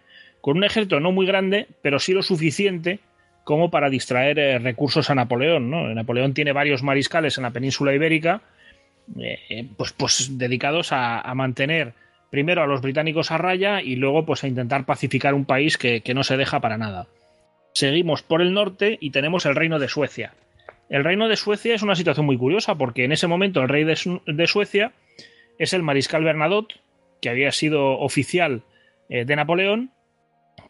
con 0.40 0.56
un 0.56 0.64
ejército 0.64 1.00
no 1.00 1.12
muy 1.12 1.26
grande, 1.26 1.66
pero 1.82 1.98
sí 1.98 2.12
lo 2.12 2.22
suficiente 2.22 3.00
como 3.42 3.70
para 3.70 3.90
distraer 3.90 4.38
eh, 4.38 4.58
recursos 4.58 5.10
a 5.10 5.14
Napoleón. 5.14 5.70
¿no? 5.70 5.92
Napoleón 5.92 6.34
tiene 6.34 6.52
varios 6.52 6.82
mariscales 6.82 7.36
en 7.36 7.42
la 7.42 7.50
península 7.50 7.94
ibérica, 7.94 8.42
eh, 9.18 9.68
pues, 9.76 9.92
pues, 9.92 10.38
dedicados 10.38 10.88
a, 10.92 11.32
mantener 11.34 11.94
primero 12.30 12.62
a 12.62 12.66
los 12.66 12.80
británicos 12.80 13.30
a 13.30 13.38
raya 13.38 13.80
y 13.80 13.96
luego 13.96 14.26
pues 14.26 14.42
a 14.42 14.48
intentar 14.48 14.84
pacificar 14.84 15.32
un 15.32 15.44
país 15.44 15.78
que, 15.78 16.02
no 16.14 16.24
se 16.24 16.36
deja 16.36 16.60
para 16.60 16.76
nada. 16.76 17.06
Seguimos 17.76 18.22
por 18.22 18.40
el 18.40 18.54
norte 18.54 18.96
y 19.02 19.10
tenemos 19.10 19.44
el 19.44 19.54
reino 19.54 19.78
de 19.78 19.88
Suecia. 19.88 20.32
El 20.88 21.04
reino 21.04 21.28
de 21.28 21.36
Suecia 21.36 21.74
es 21.74 21.82
una 21.82 21.94
situación 21.94 22.24
muy 22.24 22.38
curiosa 22.38 22.74
porque 22.76 23.04
en 23.04 23.12
ese 23.12 23.26
momento 23.26 23.60
el 23.60 23.68
rey 23.68 23.84
de 23.84 24.46
Suecia 24.46 24.92
es 25.58 25.74
el 25.74 25.82
mariscal 25.82 26.24
Bernadotte, 26.24 26.80
que 27.20 27.28
había 27.28 27.52
sido 27.52 27.98
oficial 27.98 28.62
eh, 29.10 29.26
de 29.26 29.36
Napoleón, 29.36 29.90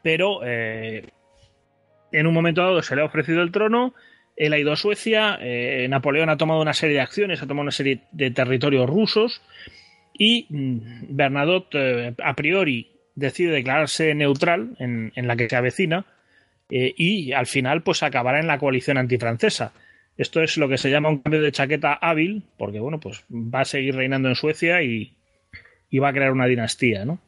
pero 0.02 0.40
eh, 0.44 1.04
en 2.10 2.26
un 2.26 2.34
momento 2.34 2.62
dado 2.62 2.82
se 2.82 2.96
le 2.96 3.02
ha 3.02 3.04
ofrecido 3.04 3.40
el 3.40 3.52
trono, 3.52 3.94
él 4.34 4.52
ha 4.52 4.58
ido 4.58 4.72
a 4.72 4.76
Suecia, 4.76 5.38
eh, 5.40 5.86
Napoleón 5.88 6.28
ha 6.28 6.36
tomado 6.36 6.60
una 6.60 6.74
serie 6.74 6.96
de 6.96 7.02
acciones, 7.02 7.40
ha 7.40 7.46
tomado 7.46 7.62
una 7.62 7.70
serie 7.70 8.00
de 8.10 8.32
territorios 8.32 8.90
rusos 8.90 9.42
y 10.12 10.48
mm, 10.50 11.14
Bernadotte 11.14 12.16
a 12.20 12.34
priori 12.34 12.90
decide 13.14 13.52
declararse 13.52 14.12
neutral 14.16 14.74
en, 14.80 15.12
en 15.14 15.28
la 15.28 15.36
que 15.36 15.48
se 15.48 15.54
avecina 15.54 16.04
y 16.68 17.32
al 17.32 17.46
final 17.46 17.82
pues 17.82 18.02
acabará 18.02 18.40
en 18.40 18.46
la 18.46 18.58
coalición 18.58 18.98
antifrancesa. 18.98 19.72
Esto 20.16 20.42
es 20.42 20.56
lo 20.56 20.68
que 20.68 20.78
se 20.78 20.90
llama 20.90 21.10
un 21.10 21.18
cambio 21.18 21.42
de 21.42 21.52
chaqueta 21.52 21.92
hábil, 21.92 22.42
porque 22.56 22.80
bueno, 22.80 22.98
pues 23.00 23.24
va 23.30 23.60
a 23.60 23.64
seguir 23.64 23.96
reinando 23.96 24.28
en 24.28 24.34
Suecia 24.34 24.82
y, 24.82 25.12
va 26.00 26.08
a 26.08 26.12
crear 26.12 26.32
una 26.32 26.46
dinastía, 26.46 27.04
¿no? 27.04 27.18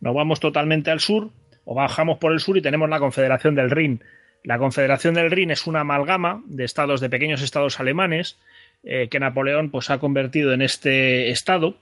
Nos 0.00 0.14
vamos 0.14 0.38
totalmente 0.38 0.90
al 0.90 1.00
sur, 1.00 1.30
o 1.64 1.74
bajamos 1.74 2.18
por 2.18 2.32
el 2.32 2.40
sur 2.40 2.56
y 2.56 2.62
tenemos 2.62 2.88
la 2.88 2.98
Confederación 2.98 3.54
del 3.54 3.70
Rin. 3.70 4.02
La 4.44 4.58
Confederación 4.58 5.14
del 5.14 5.30
Rin 5.30 5.50
es 5.50 5.66
una 5.66 5.80
amalgama 5.80 6.42
de 6.46 6.64
estados, 6.64 7.00
de 7.00 7.10
pequeños 7.10 7.42
estados 7.42 7.80
alemanes, 7.80 8.38
eh, 8.84 9.08
que 9.10 9.18
Napoleón 9.18 9.70
pues, 9.70 9.90
ha 9.90 9.98
convertido 9.98 10.52
en 10.52 10.62
este 10.62 11.30
estado. 11.30 11.76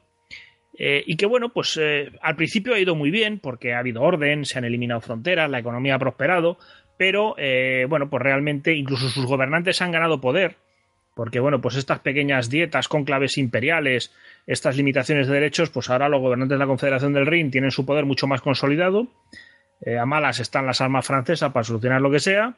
Eh, 0.78 1.02
y 1.06 1.16
que 1.16 1.26
bueno, 1.26 1.52
pues 1.52 1.78
eh, 1.80 2.10
al 2.20 2.36
principio 2.36 2.74
ha 2.74 2.78
ido 2.78 2.94
muy 2.94 3.10
bien 3.10 3.38
porque 3.38 3.72
ha 3.72 3.78
habido 3.78 4.02
orden, 4.02 4.44
se 4.44 4.58
han 4.58 4.64
eliminado 4.64 5.00
fronteras, 5.00 5.50
la 5.50 5.58
economía 5.58 5.94
ha 5.94 5.98
prosperado, 5.98 6.58
pero 6.96 7.34
eh, 7.38 7.86
bueno, 7.88 8.08
pues 8.08 8.22
realmente 8.22 8.74
incluso 8.74 9.08
sus 9.08 9.26
gobernantes 9.26 9.82
han 9.82 9.92
ganado 9.92 10.20
poder, 10.20 10.56
porque 11.14 11.40
bueno, 11.40 11.60
pues 11.60 11.76
estas 11.76 12.00
pequeñas 12.00 12.50
dietas 12.50 12.88
con 12.88 13.04
claves 13.04 13.38
imperiales, 13.38 14.12
estas 14.46 14.76
limitaciones 14.76 15.26
de 15.26 15.34
derechos, 15.34 15.70
pues 15.70 15.90
ahora 15.90 16.08
los 16.08 16.20
gobernantes 16.20 16.56
de 16.56 16.58
la 16.58 16.66
Confederación 16.66 17.12
del 17.12 17.26
Rin 17.26 17.50
tienen 17.50 17.70
su 17.70 17.84
poder 17.86 18.04
mucho 18.04 18.26
más 18.26 18.40
consolidado, 18.40 19.08
eh, 19.80 19.98
a 19.98 20.06
malas 20.06 20.40
están 20.40 20.66
las 20.66 20.80
armas 20.80 21.06
francesas 21.06 21.52
para 21.52 21.64
solucionar 21.64 22.00
lo 22.00 22.10
que 22.10 22.20
sea, 22.20 22.54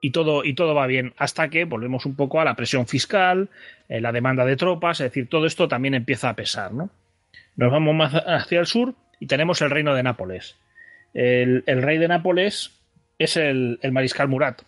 y 0.00 0.10
todo, 0.10 0.44
y 0.44 0.54
todo 0.54 0.74
va 0.74 0.86
bien, 0.86 1.14
hasta 1.16 1.48
que 1.48 1.64
volvemos 1.64 2.04
un 2.06 2.16
poco 2.16 2.40
a 2.40 2.44
la 2.44 2.54
presión 2.54 2.86
fiscal, 2.86 3.48
eh, 3.88 4.00
la 4.00 4.12
demanda 4.12 4.44
de 4.44 4.56
tropas, 4.56 5.00
es 5.00 5.06
decir, 5.06 5.28
todo 5.28 5.46
esto 5.46 5.68
también 5.68 5.94
empieza 5.94 6.28
a 6.28 6.36
pesar, 6.36 6.72
¿no? 6.72 6.90
Nos 7.56 7.72
vamos 7.72 7.94
más 7.94 8.12
hacia 8.14 8.60
el 8.60 8.66
sur 8.66 8.94
y 9.20 9.26
tenemos 9.26 9.62
el 9.62 9.70
reino 9.70 9.94
de 9.94 10.02
Nápoles. 10.02 10.56
el 11.14 11.62
rey 11.82 11.96
de 11.96 12.08
Nápoles 12.08 12.75
es 13.18 13.36
el, 13.36 13.78
mariscal 13.92 14.28
Murat. 14.28 14.62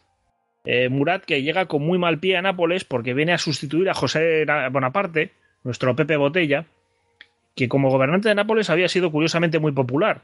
Eh, 0.65 0.89
Murat 0.89 1.25
que 1.25 1.43
llega 1.43 1.67
con 1.67 1.83
muy 1.83 1.99
mal 1.99 2.19
pie 2.19 2.37
a 2.37 2.43
Nápoles 2.43 2.85
porque 2.85 3.15
viene 3.15 3.33
a 3.33 3.39
sustituir 3.39 3.89
a 3.89 3.95
José 3.95 4.45
Bonaparte, 4.71 5.33
nuestro 5.65 5.95
Pepe 5.97 6.17
Botella, 6.17 6.67
que 7.55 7.69
como 7.69 7.91
gobernante 7.91 8.29
de 8.29 8.35
Nápoles 8.35 8.71
había 8.71 8.89
sido 8.89 9.11
curiosamente 9.11 9.59
muy 9.59 9.73
popular 9.73 10.23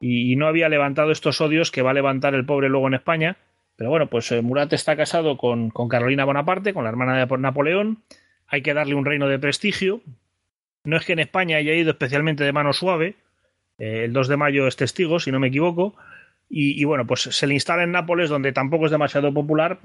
y, 0.00 0.36
no 0.36 0.46
había 0.46 0.68
levantado 0.68 1.10
estos 1.12 1.40
odios 1.40 1.70
que 1.70 1.82
va 1.82 1.90
a 1.90 1.94
levantar 1.94 2.34
el 2.34 2.44
pobre 2.44 2.68
luego 2.68 2.88
en 2.88 2.94
España. 2.94 3.36
Pero 3.76 3.90
bueno, 3.90 4.08
pues 4.08 4.30
eh, 4.32 4.42
Murat 4.42 4.72
está 4.72 4.96
casado 4.96 5.36
con, 5.36 5.70
Carolina 5.70 6.24
Bonaparte, 6.24 6.74
con 6.74 6.84
la 6.84 6.90
hermana 6.90 7.24
de 7.24 7.38
Napoleón. 7.38 8.02
Hay 8.46 8.62
que 8.62 8.74
darle 8.74 8.94
un 8.94 9.04
reino 9.04 9.28
de 9.28 9.38
prestigio. 9.38 10.02
No 10.84 10.96
es 10.96 11.06
que 11.06 11.14
en 11.14 11.20
España 11.20 11.56
haya 11.56 11.72
ido 11.74 11.90
especialmente 11.90 12.44
de 12.44 12.52
mano 12.52 12.72
suave. 12.72 13.16
Eh, 13.78 14.04
el 14.04 14.12
2 14.12 14.28
de 14.28 14.36
mayo 14.36 14.66
es 14.66 14.76
testigo, 14.76 15.18
si 15.18 15.32
no 15.32 15.40
me 15.40 15.48
equivoco. 15.48 15.96
Y, 16.48 16.84
bueno, 16.84 17.06
pues 17.06 17.22
se 17.22 17.46
le 17.46 17.54
instala 17.54 17.82
en 17.82 17.92
Nápoles, 17.92 18.30
donde 18.30 18.52
tampoco 18.52 18.84
es 18.84 18.92
demasiado 18.92 19.32
popular. 19.32 19.80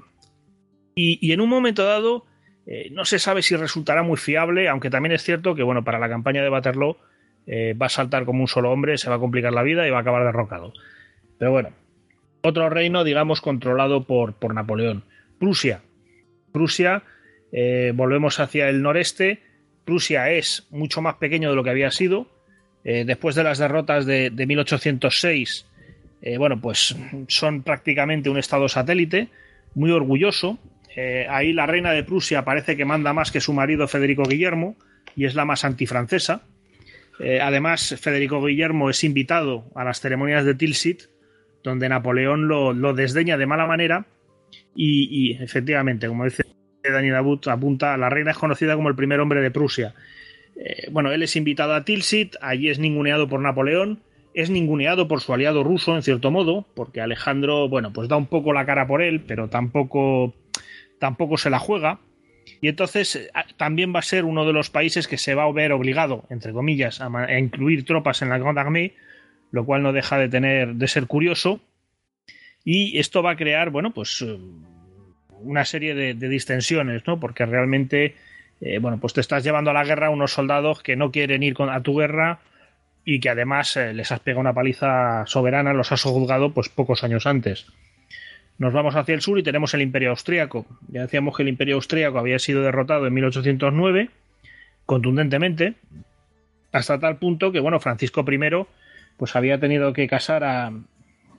Y, 0.94 1.32
en 1.32 1.40
un 1.40 1.48
momento 1.48 1.84
dado, 1.84 2.26
eh, 2.66 2.90
no 2.92 3.04
se 3.04 3.18
sabe 3.18 3.42
si 3.42 3.56
resultará 3.56 4.02
muy 4.02 4.16
fiable, 4.16 4.68
aunque 4.68 4.90
también 4.90 5.12
es 5.12 5.22
cierto 5.22 5.54
que, 5.54 5.62
bueno, 5.62 5.82
para 5.82 5.98
la 5.98 6.08
campaña 6.08 6.42
de 6.42 6.50
Waterloo 6.50 6.96
eh, 7.46 7.74
va 7.74 7.86
a 7.86 7.88
saltar 7.90 8.24
como 8.24 8.42
un 8.42 8.48
solo 8.48 8.70
hombre, 8.70 8.98
se 8.98 9.10
va 9.10 9.16
a 9.16 9.18
complicar 9.18 9.52
la 9.52 9.62
vida 9.62 9.86
y 9.86 9.90
va 9.90 9.98
a 9.98 10.00
acabar 10.02 10.24
derrocado. 10.24 10.72
Pero 11.38 11.50
bueno, 11.50 11.70
otro 12.42 12.68
reino, 12.70 13.02
digamos, 13.02 13.40
controlado 13.40 14.06
por, 14.06 14.34
por 14.34 14.54
Napoleón. 14.54 15.04
Prusia. 15.38 15.82
Prusia, 16.52 17.02
eh, 17.50 17.92
volvemos 17.94 18.38
hacia 18.38 18.68
el 18.68 18.82
noreste. 18.82 19.42
Prusia 19.84 20.30
es 20.30 20.68
mucho 20.70 21.02
más 21.02 21.16
pequeño 21.16 21.50
de 21.50 21.56
lo 21.56 21.64
que 21.64 21.70
había 21.70 21.90
sido. 21.90 22.28
después 22.84 23.34
de 23.34 23.44
las 23.44 23.58
derrotas 23.58 24.06
de, 24.06 24.30
de 24.30 24.46
1806 24.46 25.66
eh, 26.22 26.36
bueno, 26.36 26.60
pues 26.60 26.96
son 27.28 27.62
prácticamente 27.62 28.28
un 28.28 28.38
estado 28.38 28.68
satélite, 28.68 29.28
muy 29.74 29.90
orgulloso. 29.90 30.58
Eh, 30.94 31.26
ahí 31.28 31.52
la 31.52 31.66
reina 31.66 31.92
de 31.92 32.04
Prusia 32.04 32.44
parece 32.44 32.76
que 32.76 32.84
manda 32.84 33.12
más 33.12 33.30
que 33.30 33.40
su 33.40 33.52
marido 33.52 33.88
Federico 33.88 34.24
Guillermo 34.24 34.76
y 35.16 35.24
es 35.24 35.34
la 35.34 35.44
más 35.44 35.64
antifrancesa. 35.64 36.42
Eh, 37.20 37.40
además, 37.40 37.96
Federico 38.00 38.44
Guillermo 38.44 38.90
es 38.90 39.04
invitado 39.04 39.70
a 39.74 39.84
las 39.84 40.00
ceremonias 40.00 40.44
de 40.44 40.54
Tilsit, 40.54 41.02
donde 41.62 41.88
Napoleón 41.88 42.48
lo, 42.48 42.94
desdeña 42.94 43.36
de 43.36 43.46
mala 43.46 43.66
manera 43.66 44.06
y, 44.74 45.36
efectivamente, 45.42 46.08
como 46.08 46.24
dice 46.24 46.44
Daniel 46.82 47.16
Abut, 47.16 47.46
apunta, 47.48 47.96
la 47.98 48.08
reina 48.08 48.30
es 48.30 48.38
conocida 48.38 48.74
como 48.74 48.88
el 48.88 48.94
primer 48.94 49.20
hombre 49.20 49.42
de 49.42 49.50
Prusia. 49.50 49.94
bueno, 50.90 51.12
él 51.12 51.22
es 51.22 51.36
invitado 51.36 51.74
a 51.74 51.84
Tilsit, 51.84 52.36
allí 52.40 52.70
es 52.70 52.78
ninguneado 52.78 53.28
por 53.28 53.40
Napoleón 53.40 54.00
es 54.34 54.50
ninguneado 54.50 55.08
por 55.08 55.20
su 55.20 55.32
aliado 55.32 55.64
ruso, 55.64 55.96
en 55.96 56.02
cierto 56.02 56.30
modo, 56.30 56.66
porque 56.74 57.00
Alejandro, 57.00 57.68
bueno, 57.68 57.92
pues 57.92 58.08
da 58.08 58.16
un 58.16 58.26
poco 58.26 58.52
la 58.52 58.66
cara 58.66 58.86
por 58.86 59.02
él, 59.02 59.20
pero 59.26 59.48
tampoco, 59.48 60.34
tampoco 60.98 61.36
se 61.36 61.50
la 61.50 61.58
juega. 61.58 62.00
Y 62.60 62.68
entonces 62.68 63.16
eh, 63.16 63.30
también 63.56 63.94
va 63.94 64.00
a 64.00 64.02
ser 64.02 64.24
uno 64.24 64.44
de 64.44 64.52
los 64.52 64.70
países 64.70 65.08
que 65.08 65.18
se 65.18 65.34
va 65.34 65.44
a 65.44 65.52
ver 65.52 65.72
obligado, 65.72 66.24
entre 66.30 66.52
comillas, 66.52 67.00
a, 67.00 67.38
incluir 67.38 67.84
tropas 67.84 68.22
en 68.22 68.28
la 68.28 68.38
Grande 68.38 68.60
Armée, 68.60 68.94
lo 69.50 69.64
cual 69.64 69.82
no 69.82 69.92
deja 69.92 70.18
de 70.18 70.28
tener 70.28 70.74
de 70.74 70.88
ser 70.88 71.06
curioso. 71.06 71.60
Y 72.64 72.98
esto 72.98 73.22
va 73.22 73.32
a 73.32 73.36
crear, 73.36 73.70
bueno, 73.70 73.92
pues 73.92 74.22
eh, 74.22 74.38
una 75.40 75.64
serie 75.64 75.94
de, 75.94 76.14
distensiones, 76.28 77.06
¿no? 77.06 77.18
Porque 77.18 77.46
realmente, 77.46 78.14
eh, 78.60 78.78
bueno, 78.78 78.98
pues 79.00 79.14
te 79.14 79.20
estás 79.20 79.42
llevando 79.42 79.70
a 79.70 79.74
la 79.74 79.84
guerra 79.84 80.10
unos 80.10 80.32
soldados 80.32 80.82
que 80.82 80.94
no 80.94 81.10
quieren 81.10 81.42
ir 81.42 81.56
a 81.58 81.80
tu 81.80 81.96
guerra 81.96 82.40
y 83.12 83.18
que 83.18 83.28
además 83.28 83.76
les 83.76 84.12
has 84.12 84.20
pegado 84.20 84.40
una 84.40 84.52
paliza 84.52 85.26
soberana, 85.26 85.72
los 85.72 85.90
has 85.90 86.00
juzgado 86.00 86.52
pues 86.54 86.68
pocos 86.68 87.02
años 87.02 87.26
antes. 87.26 87.66
Nos 88.56 88.72
vamos 88.72 88.94
hacia 88.94 89.16
el 89.16 89.20
sur 89.20 89.36
y 89.36 89.42
tenemos 89.42 89.74
el 89.74 89.82
Imperio 89.82 90.10
Austríaco. 90.10 90.64
Ya 90.86 91.00
decíamos 91.00 91.36
que 91.36 91.42
el 91.42 91.48
Imperio 91.48 91.74
Austríaco 91.74 92.20
había 92.20 92.38
sido 92.38 92.62
derrotado 92.62 93.08
en 93.08 93.14
1809, 93.14 94.10
contundentemente, 94.86 95.74
hasta 96.70 97.00
tal 97.00 97.16
punto 97.16 97.50
que, 97.50 97.58
bueno, 97.58 97.80
Francisco 97.80 98.24
I 98.30 98.38
pues 99.16 99.34
había 99.34 99.58
tenido 99.58 99.92
que 99.92 100.06
casar 100.06 100.44
a, 100.44 100.72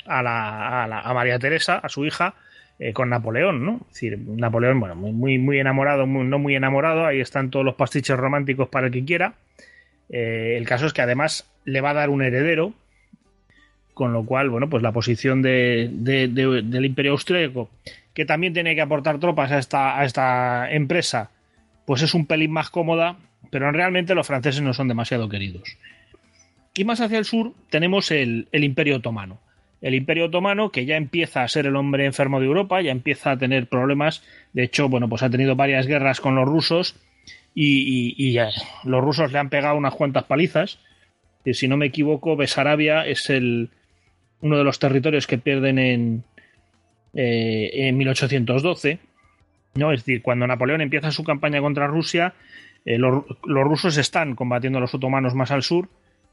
a, 0.05 1.13
María 1.13 1.39
Teresa, 1.39 1.77
a 1.77 1.88
su 1.88 2.03
hija, 2.05 2.36
eh, 2.79 2.91
con 2.91 3.10
Napoleón, 3.10 3.65
¿no? 3.65 3.79
Es 3.88 3.93
decir, 3.93 4.19
Napoleón, 4.19 4.77
bueno, 4.81 4.95
muy, 4.95 5.38
muy 5.38 5.57
enamorado, 5.57 6.05
no 6.05 6.38
muy 6.38 6.53
enamorado, 6.53 7.05
ahí 7.05 7.21
están 7.21 7.49
todos 7.49 7.63
los 7.63 7.75
pastiches 7.75 8.17
románticos 8.17 8.67
para 8.67 8.88
el 8.88 8.93
que 8.93 9.05
quiera. 9.05 9.36
Eh, 10.10 10.55
el 10.57 10.67
caso 10.67 10.86
es 10.86 10.91
que 10.91 11.01
además 11.01 11.50
le 11.65 11.82
va 11.82 11.91
a 11.91 11.95
dar 11.95 12.10
un 12.10 12.21
heredero, 12.21 12.74
con 13.93 14.13
lo 14.13 14.26
cual, 14.26 14.50
bueno, 14.50 14.69
pues 14.69 14.84
la 14.84 14.91
posición 14.91 15.41
de, 15.41 15.89
del 15.91 16.86
Imperio 16.86 17.12
Austríaco, 17.12 17.69
que 18.13 18.26
también 18.26 18.54
tiene 18.54 18.76
que 18.76 18.82
aportar 18.82 19.19
tropas 19.19 19.52
a 19.52 19.60
esta, 20.04 20.71
empresa, 20.71 21.32
pues 21.86 22.02
es 22.02 22.13
un 22.13 22.26
pelín 22.26 22.52
más 22.52 22.69
cómoda, 22.69 23.17
pero 23.50 23.71
realmente 23.71 24.15
los 24.15 24.28
franceses 24.28 24.62
no 24.62 24.74
son 24.74 24.88
demasiado 24.88 25.30
queridos. 25.30 25.78
Y 26.74 26.86
más 26.86 27.02
hacia 27.02 27.17
el 27.17 27.26
sur 27.26 27.54
tenemos 27.69 28.12
el, 28.12 28.47
Imperio 28.52 28.97
Otomano. 28.97 29.39
El 29.82 29.95
Imperio 29.95 30.26
Otomano, 30.26 30.71
que 30.71 30.86
ya 30.86 30.95
empieza 30.95 31.43
a 31.43 31.47
ser 31.47 31.65
el 31.65 31.76
hombre 31.76 32.06
enfermo 32.06 32.39
de 32.39 32.45
Europa, 32.45 32.82
ya 32.82 32.91
empieza 32.91 33.32
a 33.32 33.38
tener 33.38 33.67
problemas. 33.67 34.24
De 34.54 34.63
hecho, 34.63 34.88
bueno, 34.88 35.10
pues 35.10 35.24
ha 35.24 35.30
tenido 35.30 35.56
varias 35.56 35.88
guerras 35.88 36.21
con 36.21 36.36
los 36.36 36.47
rusos 36.47 36.95
y, 37.54 38.15
y, 38.17 38.38
los 38.84 39.04
rusos 39.04 39.32
le 39.32 39.39
han 39.39 39.50
pegado 39.50 39.76
unas 39.76 39.95
cuantas 39.95 40.24
palizas. 40.26 40.80
Y 41.45 41.54
si 41.54 41.67
no 41.67 41.77
me 41.77 41.88
equivoco, 41.88 42.36
Besarabia 42.36 43.06
es 43.06 43.30
uno 43.30 44.58
de 44.58 44.63
los 44.63 44.80
territorios 44.80 45.27
que 45.27 45.38
pierden 45.38 45.80
en, 45.80 46.23
eh, 47.13 47.69
en 47.73 47.97
1812. 47.97 48.99
¿no? 49.75 49.91
Es 49.91 50.01
decir, 50.01 50.21
cuando 50.21 50.47
Napoleón 50.47 50.82
empieza 50.82 51.12
su 51.12 51.23
campaña 51.23 51.62
contra 51.62 51.88
Rusia, 51.88 52.34
eh, 52.86 52.97
los, 52.97 53.23
rusos 53.43 53.97
están 53.97 54.36
combatiendo 54.36 54.77
a 54.77 54.82
los 54.82 54.93
otomanos 54.93 55.36
más 55.36 55.51
al 55.51 55.63
sur, 55.63 55.89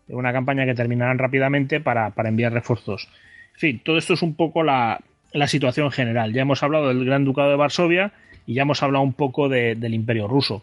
una 0.08 0.32
campaña 0.32 0.64
que 0.64 0.74
terminarán 0.74 1.18
rápidamente 1.18 1.80
para, 1.80 2.12
enviar 2.24 2.52
refuerzos. 2.52 3.08
En 3.54 3.60
fin, 3.60 3.80
todo 3.84 3.98
esto 3.98 4.14
es 4.14 4.22
un 4.22 4.34
poco 4.34 4.62
la, 4.62 5.00
situación 5.46 5.90
general. 5.90 6.32
Ya 6.32 6.42
hemos 6.42 6.62
hablado 6.62 6.88
del 6.88 7.04
Gran 7.04 7.24
Ducado 7.24 7.50
de 7.50 7.56
Varsovia 7.56 8.12
y 8.46 8.54
ya 8.54 8.62
hemos 8.62 8.82
hablado 8.82 9.04
un 9.04 9.12
poco 9.12 9.48
del 9.48 9.94
Imperio 9.94 10.26
Ruso. 10.26 10.62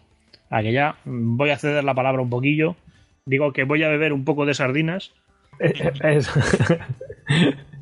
A 0.50 0.62
ya 0.62 0.96
voy 1.06 1.50
a 1.50 1.58
ceder 1.58 1.84
la 1.84 1.94
palabra 1.94 2.22
un 2.22 2.30
poquillo. 2.30 2.76
Digo 3.26 3.54
que 3.54 3.64
voy 3.64 3.84
a 3.84 3.90
beber 3.90 4.14
un 4.14 4.24
poco 4.24 4.46
de 4.46 4.54
sardinas 4.54 5.12
eh, 5.60 6.22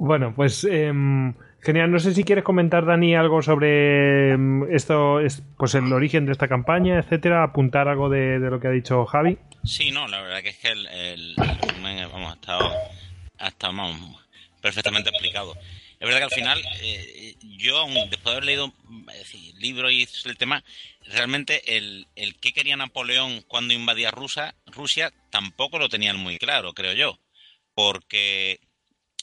bueno, 0.00 0.32
pues 0.34 0.64
em, 0.64 1.34
genial. 1.60 1.90
No 1.90 1.98
sé 1.98 2.14
si 2.14 2.24
quieres 2.24 2.44
comentar, 2.44 2.86
Dani, 2.86 3.14
algo 3.14 3.42
sobre 3.42 4.32
em, 4.32 4.72
esto, 4.72 5.18
pues 5.56 5.74
el 5.74 5.92
origen 5.92 6.26
de 6.26 6.32
esta 6.32 6.48
campaña, 6.48 6.98
etcétera, 6.98 7.42
apuntar 7.42 7.88
algo 7.88 8.08
de, 8.08 8.38
lo 8.38 8.60
que 8.60 8.68
ha 8.68 8.70
dicho 8.70 9.04
Javi. 9.06 9.38
Sí, 9.64 9.90
no, 9.90 10.08
la 10.08 10.22
verdad 10.22 10.42
que 10.42 10.50
es 10.50 10.58
que 10.58 10.68
el, 10.68 10.86
el, 10.86 11.34
vamos, 11.36 12.30
ha 12.30 12.34
estado, 12.34 12.72
ha 13.38 13.48
estado 13.48 13.72
perfectamente 14.60 15.10
explicado. 15.10 15.54
Es 16.02 16.08
verdad 16.08 16.18
que 16.18 16.34
al 16.34 16.40
final, 16.40 16.64
eh, 16.80 17.36
yo, 17.40 17.86
después 18.10 18.24
de 18.24 18.30
haber 18.32 18.44
leído 18.44 18.74
libros 19.60 19.92
y 19.92 20.08
el 20.24 20.36
tema, 20.36 20.64
realmente 21.06 21.76
el, 21.76 22.08
qué 22.40 22.52
quería 22.52 22.76
Napoleón 22.76 23.42
cuando 23.42 23.72
invadía 23.72 24.10
Rusia, 24.10 24.52
Rusia 24.66 25.12
tampoco 25.30 25.78
lo 25.78 25.88
tenían 25.88 26.16
muy 26.16 26.38
claro, 26.38 26.72
creo 26.72 26.92
yo. 26.92 27.20
Porque 27.74 28.58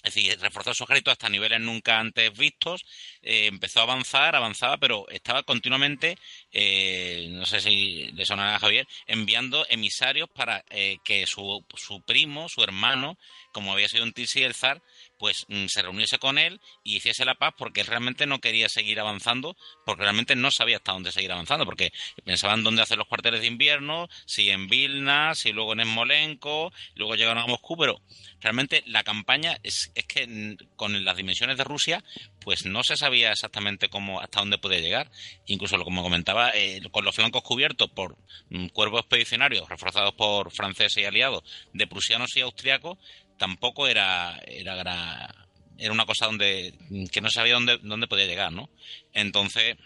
es 0.04 0.13
decir, 0.15 0.39
reforzó 0.39 0.74
su 0.74 0.86
ejército 0.86 1.12
hasta 1.12 1.28
niveles 1.28 1.60
nunca 1.60 2.00
antes 2.00 2.32
vistos, 2.38 2.86
eh, 3.24 3.48
empezó 3.48 3.82
a 3.82 3.84
avanzar, 3.84 4.38
avanzaba, 4.38 4.78
pero 4.78 5.06
estaba 5.10 5.44
continuamente, 5.44 6.18
eh, 6.54 7.28
no 7.32 7.46
sé 7.46 7.60
si 7.60 8.10
le 8.13 8.26
sonará 8.26 8.56
a 8.56 8.60
Javier, 8.60 8.88
enviando 9.06 9.65
emisarios 9.68 10.30
para 10.30 10.63
que 11.04 11.28
su, 11.28 11.65
su 11.76 12.02
primo, 12.04 12.48
su 12.48 12.63
hermano, 12.63 13.18
como 13.52 13.74
había 13.74 13.89
sido 13.89 14.06
un 14.06 14.13
Tisi 14.13 14.44
el 14.44 14.56
zar, 14.56 14.82
pues 15.19 15.45
mm, 15.49 15.65
se 15.67 15.82
reuniese 15.82 16.17
con 16.17 16.38
él 16.38 16.60
y 16.84 16.95
hiciese 16.95 17.25
la 17.25 17.36
paz 17.36 17.53
porque 17.58 17.84
realmente 17.84 18.25
no 18.25 18.39
quería 18.39 18.69
seguir 18.69 18.99
avanzando, 18.99 19.55
porque 19.86 20.03
realmente 20.03 20.36
no 20.36 20.49
sabía 20.49 20.77
hasta 20.77 20.93
dónde 20.93 21.12
seguir 21.12 21.32
avanzando, 21.32 21.65
porque 21.65 21.91
pensaban 22.23 22.63
dónde 22.63 22.82
hacer 22.82 22.97
los 22.97 23.08
cuarteles 23.08 23.41
de 23.41 23.47
invierno, 23.47 24.08
si 24.25 24.49
en 24.49 24.67
Vilna, 24.67 25.36
si 25.36 25.51
luego 25.51 25.73
en 25.73 25.84
Smolenko, 25.84 26.71
luego 26.95 27.15
llegaron 27.15 27.43
a 27.43 27.47
Moscú, 27.47 27.77
pero 27.77 28.01
realmente 28.39 28.84
la 28.88 29.03
campaña 29.03 29.58
es, 29.62 29.91
es 29.93 30.05
que 30.05 30.25
mm, 30.25 30.75
con 30.75 31.03
las 31.03 31.17
dimensiones 31.17 31.58
de 31.58 31.63
Rusia, 31.65 32.03
pues 32.39 32.65
no 32.65 32.84
se 32.84 32.97
sabía 32.97 33.32
exactamente 33.32 33.89
cómo 33.89 34.21
hasta 34.21 34.39
dónde 34.39 34.58
podía 34.58 34.79
llegar. 34.79 35.12
Incluso, 35.45 35.77
como 35.84 36.01
comentaba, 36.01 36.51
eh, 36.55 36.82
con 36.91 37.03
los 37.05 37.15
flancos 37.15 37.43
cubiertos 37.43 37.89
por 37.89 38.17
mm, 38.49 38.67
cuerpos 38.67 39.01
expedicionarios 39.01 39.67
reforzados 39.67 40.13
por 40.13 40.51
franceses 40.51 40.97
y 40.97 41.05
aliados 41.05 41.43
de 41.73 41.88
prusianos 41.88 42.36
y 42.38 42.41
austriacos, 42.41 42.97
tampoco 43.39 43.88
era, 43.88 44.38
era, 44.45 45.34
era 45.80 45.93
una 45.93 46.06
cosa 46.06 46.28
donde 46.28 46.75
que 47.12 47.21
no 47.21 47.32
sabía 47.32 47.56
dónde, 47.56 47.80
dónde 47.82 48.08
podía 48.08 48.28
llegar, 48.28 48.52
¿no? 48.52 48.69
Entonces, 49.13 49.78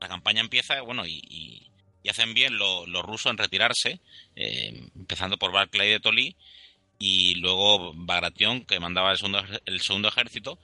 la 0.00 0.08
campaña 0.08 0.40
empieza, 0.40 0.80
bueno, 0.80 1.04
y, 1.06 1.20
y, 1.28 1.70
hacen 2.08 2.34
bien 2.34 2.56
los, 2.56 2.86
rusos 3.02 3.32
en 3.32 3.36
retirarse, 3.36 4.00
eh, 4.36 4.88
empezando 4.94 5.38
por 5.38 5.50
Barclay 5.50 5.90
de 5.90 5.98
Tolí 5.98 6.36
y 7.00 7.34
luego 7.34 7.92
Bagration, 7.94 8.64
que 8.64 8.78
mandaba 8.78 9.10
el 9.10 9.18
segundo, 9.18 9.44
el 9.64 9.80
segundo 9.80 10.06
ejército, 10.08 10.60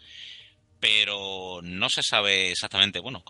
pero 0.79 1.61
no 1.63 1.89
se 1.91 2.03
sabe 2.05 2.53
exactamente, 2.53 3.01
bueno, 3.01 3.25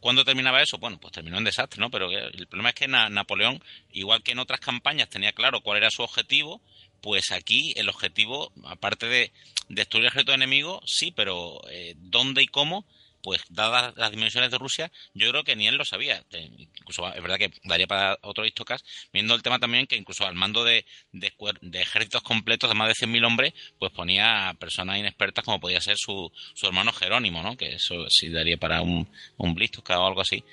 ¿cuándo 0.00 0.24
terminaba 0.24 0.62
eso? 0.62 0.78
Bueno, 0.78 0.98
pues 0.98 1.12
terminó 1.12 1.36
en 1.36 1.44
desastre, 1.44 1.80
¿no? 1.80 1.90
Pero 1.90 2.10
el 2.10 2.46
problema 2.46 2.70
es 2.70 2.74
que 2.74 2.88
Napoleón, 2.88 3.62
igual 3.92 4.22
que 4.22 4.32
en 4.32 4.38
otras 4.38 4.60
campañas, 4.60 5.10
tenía 5.10 5.32
claro 5.32 5.60
cuál 5.60 5.78
era 5.78 5.90
su 5.90 6.02
objetivo, 6.02 6.62
pues 7.04 7.32
aquí 7.32 7.74
el 7.76 7.90
objetivo, 7.90 8.50
aparte 8.64 9.06
de 9.06 9.30
destruir 9.68 10.04
el 10.04 10.08
ejército 10.08 10.32
enemigo, 10.32 10.80
sí, 10.86 11.12
pero 11.14 11.60
eh, 11.70 11.96
¿dónde 11.98 12.42
y 12.42 12.46
cómo? 12.46 12.86
Pues 13.24 13.42
dadas 13.48 13.94
las 13.96 14.10
dimensiones 14.10 14.50
de 14.50 14.58
Rusia, 14.58 14.92
yo 15.14 15.30
creo 15.30 15.44
que 15.44 15.56
ni 15.56 15.66
él 15.66 15.76
lo 15.76 15.86
sabía. 15.86 16.22
Incluso 16.30 17.12
es 17.12 17.22
verdad 17.22 17.38
que 17.38 17.50
daría 17.64 17.86
para 17.86 18.18
otro 18.20 18.44
histocast, 18.44 18.86
viendo 19.14 19.34
el 19.34 19.42
tema 19.42 19.58
también 19.58 19.86
que 19.86 19.96
incluso 19.96 20.26
al 20.26 20.34
mando 20.34 20.62
de, 20.62 20.84
de, 21.12 21.32
ejércitos 21.80 22.22
completos 22.22 22.68
de 22.68 22.74
más 22.74 22.88
de 22.88 23.06
100.000 23.06 23.26
hombres, 23.26 23.54
pues 23.78 23.92
ponía 23.92 24.50
a 24.50 24.54
personas 24.54 24.98
inexpertas 24.98 25.42
como 25.42 25.58
podía 25.58 25.80
ser 25.80 25.96
su, 25.96 26.30
su 26.52 26.66
hermano 26.66 26.92
Jerónimo, 26.92 27.42
¿no? 27.42 27.56
Que 27.56 27.76
eso 27.76 28.10
sí 28.10 28.28
daría 28.28 28.58
para 28.58 28.82
un, 28.82 29.08
un 29.38 29.56
o 29.56 30.06
algo 30.06 30.20
así. 30.20 30.44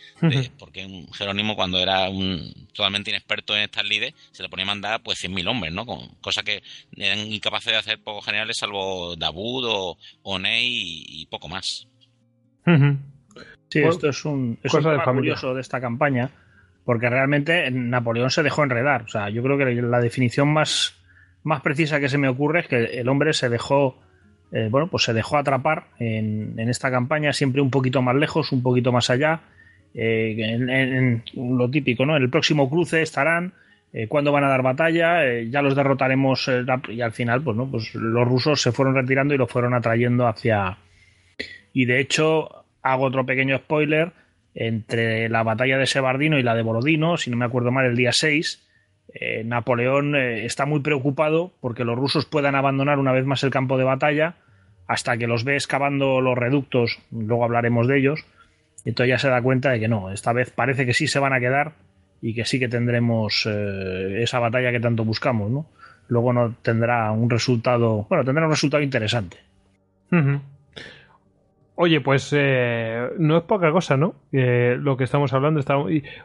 porque 0.57 0.85
un 0.85 1.11
Jerónimo 1.11 1.57
cuando 1.57 1.77
era 1.77 2.09
un 2.09 2.67
totalmente 2.73 3.09
inexperto 3.09 3.53
en 3.53 3.63
estas 3.63 3.83
lides, 3.83 4.13
se 4.31 4.43
le 4.43 4.49
ponía 4.49 4.63
a 4.63 4.67
mandar 4.67 5.03
pues 5.03 5.21
100.000 5.21 5.49
hombres, 5.49 5.73
¿no? 5.73 5.85
Con, 5.85 6.07
cosa 6.21 6.41
que 6.41 6.63
eran 6.95 7.19
incapaces 7.19 7.73
de 7.73 7.79
hacer 7.79 8.01
pocos 8.01 8.23
generales 8.23 8.57
salvo 8.57 9.17
Dabud 9.17 9.65
o, 9.67 9.97
o 10.23 10.39
Ney 10.39 11.03
y 11.05 11.25
poco 11.25 11.49
más. 11.49 11.90
Sí, 13.71 13.79
esto 13.79 14.09
es 14.09 14.25
un, 14.25 14.57
es 14.61 14.71
curioso 14.73 15.55
de 15.55 15.61
esta 15.61 15.79
campaña, 15.79 16.29
porque 16.83 17.09
realmente 17.09 17.71
Napoleón 17.71 18.29
se 18.29 18.43
dejó 18.43 18.63
enredar. 18.63 19.03
O 19.03 19.07
sea, 19.07 19.29
yo 19.29 19.41
creo 19.41 19.57
que 19.57 19.81
la 19.81 20.01
definición 20.01 20.51
más, 20.51 20.95
más 21.43 21.61
precisa 21.61 22.01
que 22.01 22.09
se 22.09 22.17
me 22.17 22.27
ocurre 22.27 22.61
es 22.61 22.67
que 22.67 22.83
el 22.99 23.07
hombre 23.07 23.31
se 23.31 23.47
dejó, 23.47 23.97
eh, 24.51 24.67
bueno, 24.69 24.87
pues 24.87 25.03
se 25.03 25.13
dejó 25.13 25.37
atrapar 25.37 25.85
en, 25.99 26.59
esta 26.59 26.91
campaña, 26.91 27.31
siempre 27.31 27.61
un 27.61 27.71
poquito 27.71 28.01
más 28.01 28.15
lejos, 28.15 28.51
un 28.51 28.61
poquito 28.61 28.91
más 28.91 29.09
allá. 29.09 29.39
Eh, 29.93 30.35
en, 30.37 31.23
lo 31.35 31.69
típico, 31.69 32.05
¿no? 32.05 32.17
En 32.17 32.23
el 32.23 32.29
próximo 32.29 32.69
cruce 32.69 33.01
estarán. 33.01 33.53
Eh, 33.93 34.07
cuando 34.07 34.33
van 34.33 34.43
a 34.43 34.49
dar 34.49 34.63
batalla, 34.63 35.19
ya 35.49 35.61
los 35.61 35.75
derrotaremos 35.75 36.49
y 36.89 37.01
al 37.01 37.11
final, 37.11 37.41
pues 37.41 37.55
no, 37.55 37.69
pues 37.69 37.93
los 37.95 38.27
rusos 38.27 38.61
se 38.61 38.71
fueron 38.73 38.95
retirando 38.95 39.33
y 39.33 39.37
lo 39.37 39.47
fueron 39.47 39.73
atrayendo 39.73 40.27
hacia, 40.27 40.77
y 41.73 41.85
de 41.85 41.99
hecho, 41.99 42.65
hago 42.81 43.05
otro 43.05 43.25
pequeño 43.25 43.57
spoiler, 43.57 44.13
entre 44.53 45.29
la 45.29 45.43
batalla 45.43 45.77
de 45.77 45.85
Sebardino 45.85 46.37
y 46.37 46.43
la 46.43 46.55
de 46.55 46.63
Borodino, 46.63 47.17
si 47.17 47.29
no 47.29 47.37
me 47.37 47.45
acuerdo 47.45 47.71
mal, 47.71 47.85
el 47.85 47.95
día 47.95 48.11
6, 48.11 48.67
eh, 49.13 49.43
Napoleón 49.43 50.15
eh, 50.15 50.45
está 50.45 50.65
muy 50.65 50.81
preocupado 50.81 51.53
porque 51.61 51.83
los 51.83 51.97
rusos 51.97 52.25
puedan 52.25 52.55
abandonar 52.55 52.99
una 52.99 53.11
vez 53.11 53.25
más 53.25 53.43
el 53.43 53.49
campo 53.49 53.77
de 53.77 53.83
batalla 53.83 54.35
hasta 54.87 55.17
que 55.17 55.27
los 55.27 55.43
ve 55.43 55.55
excavando 55.55 56.19
los 56.19 56.37
reductos, 56.37 56.99
luego 57.11 57.45
hablaremos 57.45 57.87
de 57.87 57.97
ellos, 57.97 58.25
y 58.83 58.89
entonces 58.89 59.09
ya 59.09 59.19
se 59.19 59.29
da 59.29 59.41
cuenta 59.41 59.71
de 59.71 59.79
que 59.79 59.87
no, 59.87 60.11
esta 60.11 60.33
vez 60.33 60.51
parece 60.51 60.85
que 60.85 60.93
sí 60.93 61.07
se 61.07 61.19
van 61.19 61.33
a 61.33 61.39
quedar 61.39 61.73
y 62.21 62.33
que 62.33 62.45
sí 62.45 62.59
que 62.59 62.67
tendremos 62.67 63.47
eh, 63.49 64.21
esa 64.21 64.39
batalla 64.39 64.71
que 64.71 64.79
tanto 64.79 65.05
buscamos, 65.05 65.49
¿no? 65.49 65.69
Luego 66.09 66.33
no 66.33 66.55
tendrá 66.61 67.11
un 67.11 67.29
resultado, 67.29 68.05
bueno, 68.09 68.25
tendrá 68.25 68.45
un 68.45 68.51
resultado 68.51 68.83
interesante. 68.83 69.37
Oye, 71.83 71.99
pues 71.99 72.29
eh, 72.37 73.09
no 73.17 73.37
es 73.37 73.43
poca 73.45 73.71
cosa, 73.71 73.97
¿no? 73.97 74.13
Eh, 74.31 74.77
lo 74.79 74.97
que 74.97 75.03
estamos 75.03 75.33
hablando. 75.33 75.59
Está... 75.59 75.77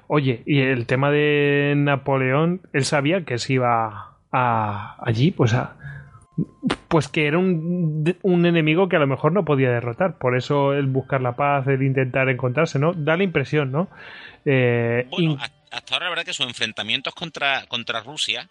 oye, 0.06 0.42
y 0.44 0.60
el 0.60 0.84
tema 0.84 1.10
de 1.10 1.72
Napoleón, 1.74 2.60
él 2.74 2.84
sabía 2.84 3.24
que 3.24 3.38
se 3.38 3.54
iba 3.54 4.18
a, 4.30 4.96
allí, 5.02 5.30
pues 5.30 5.54
a, 5.54 5.74
pues 6.88 7.08
que 7.08 7.26
era 7.26 7.38
un, 7.38 8.18
un, 8.20 8.44
enemigo 8.44 8.90
que 8.90 8.96
a 8.96 8.98
lo 8.98 9.06
mejor 9.06 9.32
no 9.32 9.46
podía 9.46 9.70
derrotar. 9.70 10.18
Por 10.18 10.36
eso 10.36 10.74
el 10.74 10.88
buscar 10.88 11.22
la 11.22 11.36
paz, 11.36 11.66
el 11.68 11.82
intentar 11.82 12.28
encontrarse, 12.28 12.78
¿no? 12.78 12.92
Da 12.92 13.16
la 13.16 13.22
impresión, 13.22 13.72
¿no? 13.72 13.88
Eh, 14.44 15.06
bueno, 15.10 15.38
hasta 15.70 15.94
ahora 15.94 16.04
la 16.04 16.10
verdad 16.10 16.24
que 16.26 16.34
sus 16.34 16.46
enfrentamientos 16.46 17.14
contra, 17.14 17.64
contra 17.66 18.02
Rusia 18.02 18.50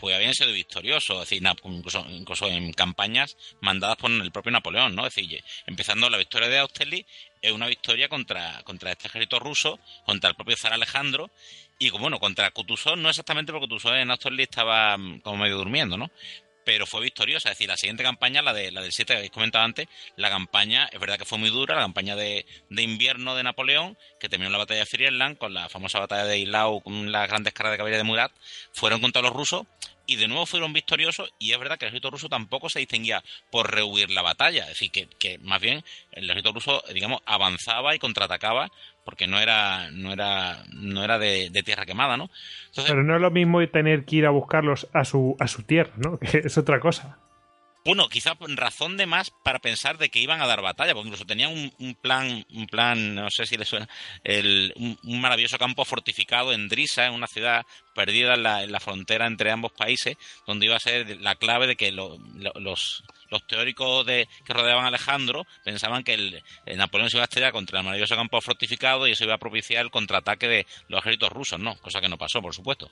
pues 0.00 0.16
habían 0.16 0.34
sido 0.34 0.50
victoriosos, 0.52 1.22
es 1.22 1.28
decir, 1.28 1.46
incluso, 1.64 2.06
incluso, 2.08 2.48
en 2.48 2.72
campañas 2.72 3.36
mandadas 3.60 3.98
por 3.98 4.10
el 4.10 4.32
propio 4.32 4.50
Napoleón, 4.50 4.94
¿no? 4.94 5.06
Es 5.06 5.14
decir, 5.14 5.44
empezando 5.66 6.08
la 6.08 6.16
victoria 6.16 6.48
de 6.48 6.58
Austerlitz, 6.58 7.06
es 7.42 7.52
una 7.52 7.66
victoria 7.66 8.08
contra, 8.08 8.62
contra 8.64 8.92
este 8.92 9.08
ejército 9.08 9.38
ruso, 9.38 9.78
contra 10.06 10.30
el 10.30 10.36
propio 10.36 10.56
zar 10.56 10.72
Alejandro, 10.72 11.30
y 11.78 11.90
bueno, 11.90 12.18
contra 12.18 12.50
Kutuzov, 12.50 12.96
no 12.96 13.10
exactamente 13.10 13.52
porque 13.52 13.68
Kutuzov 13.68 13.94
en 13.94 14.10
Austerlitz 14.10 14.48
estaba 14.50 14.96
mm, 14.96 15.20
como 15.20 15.36
medio 15.36 15.58
durmiendo, 15.58 15.98
¿no? 15.98 16.10
Pero 16.70 16.86
fue 16.86 17.00
victoriosa. 17.00 17.48
Es 17.48 17.58
decir, 17.58 17.68
la 17.68 17.76
siguiente 17.76 18.04
campaña, 18.04 18.42
la, 18.42 18.52
de, 18.52 18.70
la 18.70 18.80
del 18.80 18.92
7 18.92 19.12
que 19.12 19.16
habéis 19.16 19.32
comentado 19.32 19.64
antes, 19.64 19.88
la 20.14 20.30
campaña, 20.30 20.88
es 20.92 21.00
verdad 21.00 21.18
que 21.18 21.24
fue 21.24 21.36
muy 21.36 21.50
dura, 21.50 21.74
la 21.74 21.80
campaña 21.80 22.14
de, 22.14 22.46
de 22.68 22.82
invierno 22.82 23.34
de 23.34 23.42
Napoleón, 23.42 23.98
que 24.20 24.28
terminó 24.28 24.46
en 24.46 24.52
la 24.52 24.58
batalla 24.58 24.78
de 24.78 24.86
Friedland, 24.86 25.36
con 25.36 25.52
la 25.52 25.68
famosa 25.68 25.98
batalla 25.98 26.26
de 26.26 26.36
Eylau, 26.36 26.80
con 26.80 27.10
las 27.10 27.28
grandes 27.28 27.54
caras 27.54 27.72
de 27.72 27.78
caballería 27.78 27.98
de 27.98 28.04
Murat, 28.04 28.30
fueron 28.72 29.00
contra 29.00 29.20
los 29.20 29.32
rusos 29.32 29.66
y 30.06 30.14
de 30.14 30.28
nuevo 30.28 30.46
fueron 30.46 30.72
victoriosos 30.72 31.32
y 31.40 31.52
es 31.52 31.58
verdad 31.58 31.76
que 31.76 31.86
el 31.86 31.88
ejército 31.88 32.10
ruso 32.10 32.28
tampoco 32.28 32.68
se 32.68 32.78
distinguía 32.78 33.22
por 33.50 33.72
rehuir 33.72 34.10
la 34.10 34.22
batalla, 34.22 34.62
es 34.62 34.68
decir, 34.70 34.92
que, 34.92 35.08
que 35.18 35.38
más 35.38 35.60
bien 35.60 35.84
el 36.12 36.24
ejército 36.24 36.52
ruso, 36.52 36.84
digamos, 36.94 37.20
avanzaba 37.26 37.96
y 37.96 37.98
contraatacaba 37.98 38.70
porque 39.10 39.26
no 39.26 39.40
era 39.40 39.90
no 39.90 40.12
era 40.12 40.62
no 40.72 41.02
era 41.02 41.18
de, 41.18 41.50
tierra 41.64 41.84
quemada, 41.84 42.16
¿no? 42.16 42.30
Pero 42.76 43.02
no 43.02 43.16
es 43.16 43.20
lo 43.20 43.32
mismo 43.32 43.66
tener 43.66 44.04
que 44.04 44.16
ir 44.16 44.26
a 44.26 44.30
buscarlos 44.30 44.86
a 44.92 45.04
su 45.04 45.36
a 45.40 45.48
su 45.48 45.64
tierra, 45.64 45.90
¿no? 45.96 46.16
Que 46.20 46.38
es 46.38 46.56
otra 46.56 46.78
cosa. 46.78 47.18
Bueno, 47.84 48.08
quizás 48.08 48.36
razón 48.54 48.96
de 48.96 49.06
más 49.06 49.32
para 49.42 49.58
pensar 49.58 49.98
de 49.98 50.10
que 50.10 50.20
iban 50.20 50.40
a 50.40 50.46
dar 50.46 50.62
batalla, 50.62 50.92
porque 50.92 51.08
incluso 51.08 51.24
tenían 51.24 51.72
un, 51.78 51.94
plan, 51.94 52.44
un 52.52 52.66
plan, 52.66 53.16
no 53.16 53.30
sé 53.30 53.46
si 53.46 53.56
les 53.56 53.66
suena, 53.66 53.88
el, 54.22 54.72
un, 54.76 55.20
maravilloso 55.20 55.58
campo 55.58 55.84
fortificado 55.84 56.52
en 56.52 56.68
Drisa, 56.68 57.06
en 57.06 57.14
una 57.14 57.26
ciudad 57.26 57.64
perdida 57.94 58.34
en 58.34 58.42
la, 58.42 58.62
en 58.62 58.70
la, 58.70 58.80
frontera 58.80 59.26
entre 59.26 59.50
ambos 59.50 59.72
países, 59.72 60.16
donde 60.46 60.66
iba 60.66 60.76
a 60.76 60.80
ser 60.80 61.20
la 61.20 61.34
clave 61.36 61.66
de 61.66 61.76
que 61.76 61.90
los 61.90 63.02
los 63.30 63.46
teóricos 63.46 64.04
de, 64.06 64.28
que 64.44 64.52
rodeaban 64.52 64.84
Alejandro 64.84 65.46
pensaban 65.64 66.02
que 66.02 66.14
el, 66.14 66.42
Napoleón 66.76 67.10
se 67.10 67.16
iba 67.16 67.24
a 67.24 67.24
estrellar 67.24 67.52
contra 67.52 67.78
el 67.78 67.84
maravilloso 67.84 68.16
campo 68.16 68.40
fortificado 68.40 69.06
y 69.06 69.12
eso 69.12 69.24
iba 69.24 69.34
a 69.34 69.38
propiciar 69.38 69.84
el 69.84 69.90
contraataque 69.90 70.48
de 70.48 70.66
los 70.88 71.00
ejércitos 71.00 71.30
rusos, 71.30 71.58
¿no? 71.58 71.76
Cosa 71.76 72.00
que 72.00 72.08
no 72.08 72.18
pasó, 72.18 72.42
por 72.42 72.54
supuesto. 72.54 72.90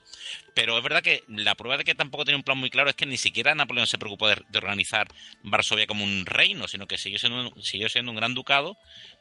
Pero 0.55 0.77
es 0.77 0.83
verdad 0.83 1.03
que 1.03 1.25
la 1.29 1.55
prueba 1.55 1.77
de 1.77 1.85
que 1.85 1.95
tampoco 1.95 2.25
tenía 2.25 2.37
un 2.37 2.45
plan 2.45 2.59
muy 2.59 2.71
claro 2.71 2.91
es 2.91 2.97
que 2.97 3.07
ni 3.07 3.17
siquiera 3.17 3.55
Napoleón 3.55 3.87
se 3.87 3.99
preocupó 3.99 4.29
de, 4.29 4.37
organizar 4.55 5.09
Varsovia 5.43 5.87
como 5.87 6.05
un 6.05 6.27
reino, 6.27 6.69
sino 6.69 6.87
que 6.87 6.99
siguió 6.99 7.19
siendo 7.19 7.49
un, 7.51 7.63
siguió 7.63 7.89
siendo 7.89 8.11
un 8.11 8.17
gran 8.17 8.35
ducado 8.35 8.77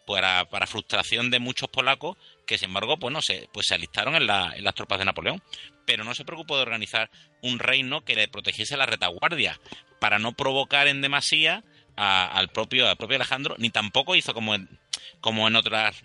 para, 0.06 0.45
para 0.45 0.67
frustración 0.67 1.30
de 1.30 1.39
muchos 1.39 1.69
polacos 1.69 2.17
que 2.47 2.57
sin 2.57 2.69
embargo 2.69 2.97
pues 2.97 3.13
no 3.13 3.21
sé, 3.21 3.47
pues 3.53 3.67
se 3.67 3.75
alistaron 3.75 4.15
en, 4.15 4.23
en 4.23 4.63
las 4.63 4.73
tropas 4.73 4.97
de 4.97 5.05
Napoleón, 5.05 5.43
pero 5.86 6.03
no 6.03 6.15
se 6.15 6.25
preocupó 6.25 6.55
de 6.55 6.63
organizar 6.63 7.12
un 7.41 7.60
reino 7.60 8.03
que 8.03 8.15
le 8.15 8.27
protegiese 8.27 8.77
la 8.77 8.88
retaguardia, 8.88 9.60
para 9.99 10.17
no 10.17 10.31
provocar 10.31 10.88
en 10.88 11.01
demasía 11.01 11.63
al 11.95 12.49
propio 12.49 12.88
al 12.88 12.97
propio 12.97 13.15
Alejandro, 13.17 13.55
ni 13.57 13.69
tampoco 13.69 14.15
hizo 14.15 14.33
como 14.33 14.55
en, 14.55 14.79
como 15.21 15.47
en 15.47 15.55
otras 15.55 16.03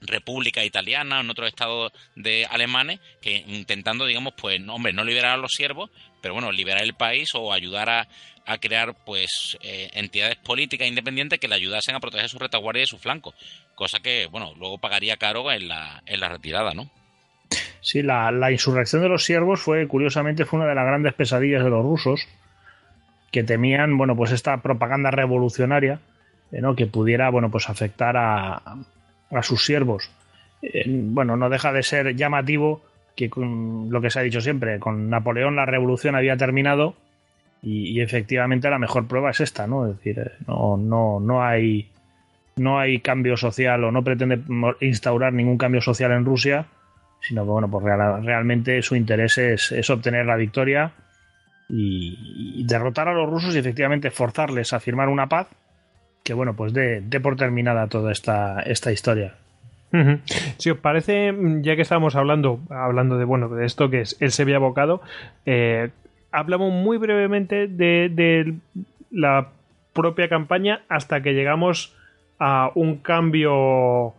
repúblicas 0.00 0.64
italianas 0.64 1.18
o 1.18 1.20
en 1.22 1.30
otros 1.30 1.48
estados 1.48 1.92
de 2.16 2.46
alemanes 2.50 3.00
que 3.20 3.44
intentando 3.46 4.06
digamos 4.06 4.34
pues 4.36 4.60
no, 4.60 4.74
hombre 4.74 4.92
no 4.92 5.04
liberar 5.04 5.32
a 5.32 5.36
los 5.36 5.52
siervos 5.52 5.90
pero 6.20 6.34
bueno 6.34 6.52
liberar 6.52 6.82
el 6.82 6.94
país 6.94 7.28
o 7.34 7.52
ayudar 7.52 7.88
a, 7.90 8.08
a 8.46 8.58
crear 8.58 8.94
pues 9.04 9.58
eh, 9.62 9.90
entidades 9.94 10.36
políticas 10.36 10.88
independientes 10.88 11.38
que 11.38 11.48
le 11.48 11.54
ayudasen 11.54 11.94
a 11.94 12.00
proteger 12.00 12.28
su 12.28 12.38
retaguardia 12.38 12.82
y 12.82 12.86
su 12.86 12.98
flanco 12.98 13.34
cosa 13.74 14.00
que 14.00 14.26
bueno 14.26 14.54
luego 14.58 14.78
pagaría 14.78 15.16
caro 15.16 15.50
en 15.52 15.68
la, 15.68 16.02
en 16.06 16.20
la 16.20 16.28
retirada 16.28 16.72
no 16.72 16.90
sí 17.80 18.02
la, 18.02 18.30
la 18.30 18.50
insurrección 18.52 19.02
de 19.02 19.08
los 19.08 19.24
siervos 19.24 19.60
fue 19.60 19.86
curiosamente 19.86 20.44
fue 20.44 20.58
una 20.58 20.68
de 20.68 20.74
las 20.74 20.86
grandes 20.86 21.14
pesadillas 21.14 21.64
de 21.64 21.70
los 21.70 21.82
rusos 21.82 22.26
que 23.30 23.44
temían, 23.44 23.96
bueno, 23.96 24.16
pues 24.16 24.32
esta 24.32 24.56
propaganda 24.58 25.10
revolucionaria, 25.10 26.00
eh, 26.52 26.60
¿no? 26.60 26.74
que 26.74 26.86
pudiera, 26.86 27.30
bueno, 27.30 27.50
pues 27.50 27.68
afectar 27.68 28.16
a, 28.16 28.76
a 29.30 29.42
sus 29.42 29.64
siervos. 29.64 30.10
Eh, 30.62 30.84
bueno, 30.86 31.36
no 31.36 31.48
deja 31.48 31.72
de 31.72 31.82
ser 31.82 32.14
llamativo 32.16 32.82
que 33.16 33.30
con 33.30 33.90
lo 33.90 34.00
que 34.00 34.10
se 34.10 34.20
ha 34.20 34.22
dicho 34.22 34.40
siempre, 34.40 34.78
con 34.78 35.10
Napoleón 35.10 35.56
la 35.56 35.66
revolución 35.66 36.14
había 36.14 36.36
terminado 36.36 36.94
y, 37.62 38.00
efectivamente 38.00 38.70
la 38.70 38.78
mejor 38.78 39.06
prueba 39.06 39.30
es 39.30 39.40
esta, 39.40 39.66
¿no? 39.66 39.86
Es 39.86 39.96
decir, 39.96 40.18
eh, 40.18 40.30
no, 40.46 40.76
no, 40.76 41.20
no 41.20 41.42
hay 41.42 41.90
no 42.56 42.78
hay 42.78 43.00
cambio 43.00 43.36
social 43.36 43.84
o 43.84 43.92
no 43.92 44.04
pretende 44.04 44.40
instaurar 44.80 45.32
ningún 45.32 45.56
cambio 45.56 45.80
social 45.80 46.12
en 46.12 46.24
Rusia, 46.24 46.66
sino 47.20 47.44
que 47.44 47.50
bueno, 47.50 47.70
pues 47.70 47.84
realmente 47.84 48.82
su 48.82 48.96
interés 48.96 49.38
es, 49.38 49.72
es 49.72 49.88
obtener 49.88 50.26
la 50.26 50.36
victoria 50.36 50.92
y, 51.68 52.64
derrotar 52.64 53.08
a 53.08 53.14
los 53.14 53.28
rusos 53.28 53.54
y 53.54 53.58
efectivamente 53.58 54.10
forzarles 54.10 54.72
a 54.72 54.80
firmar 54.80 55.08
una 55.08 55.28
paz 55.28 55.48
que 56.22 56.34
bueno 56.34 56.54
pues 56.54 56.72
dé 56.72 57.20
por 57.20 57.36
terminada 57.36 57.86
toda 57.88 58.12
esta, 58.12 58.60
esta 58.60 58.92
historia. 58.92 59.34
Si 60.58 60.70
os 60.70 60.78
parece, 60.78 61.34
ya 61.62 61.74
que 61.74 61.82
estábamos 61.82 62.14
hablando, 62.14 62.60
hablando 62.70 63.18
de 63.18 63.24
bueno 63.24 63.48
de 63.48 63.66
esto 63.66 63.90
que 63.90 64.02
es 64.02 64.16
él 64.20 64.30
se 64.30 64.42
había 64.42 64.56
abocado, 64.56 65.02
eh, 65.46 65.90
hablamos 66.30 66.72
muy 66.72 66.96
brevemente 66.96 67.66
de, 67.66 68.54
la 69.10 69.48
propia 69.92 70.28
campaña 70.28 70.82
hasta 70.88 71.22
que 71.22 71.34
llegamos 71.34 71.96
a 72.38 72.70
un 72.76 72.98
cambio 72.98 74.14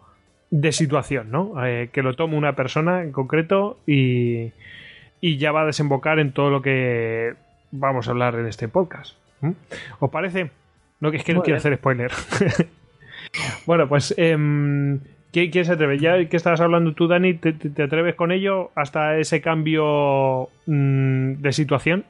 de 0.50 0.74
situación, 0.74 1.32
¿no? 1.32 1.66
Eh, 1.66 1.90
que 1.94 2.04
lo 2.04 2.14
toma 2.16 2.36
una 2.36 2.58
persona 2.58 3.04
en 3.04 3.14
concreto 3.14 3.80
y, 3.88 4.52
y 5.22 5.38
ya 5.38 5.54
va 5.54 5.62
a 5.62 5.66
desembocar 5.66 6.20
en 6.20 6.34
todo 6.34 6.50
lo 6.50 6.62
que 6.62 7.36
vamos 7.72 8.10
a 8.10 8.12
hablar 8.12 8.36
en 8.36 8.48
este 8.48 8.68
podcast. 8.68 9.16
¿Os 10.00 10.10
parece? 10.12 10.52
No, 11.02 11.12
que 11.12 11.18
es 11.18 11.24
que 11.24 11.34
no 11.34 11.42
quiero 11.42 11.58
hacer 11.58 11.76
spoiler. 11.76 12.12
bueno, 13.66 13.90
pues, 13.90 14.14
eh, 14.18 14.38
¿quién, 15.32 15.66
se 15.66 15.72
atreve? 15.72 16.00
¿Ya 16.00 16.24
que 16.30 16.38
estabas 16.38 16.62
hablando 16.62 16.94
tú, 16.94 17.08
Dani, 17.08 17.34
te, 17.34 17.84
atreves 17.84 18.16
con 18.16 18.32
ello 18.32 18.72
hasta 18.76 19.18
ese 19.18 19.42
cambio 19.42 20.50
mm, 20.68 21.42
de 21.42 21.52
situación? 21.54 22.06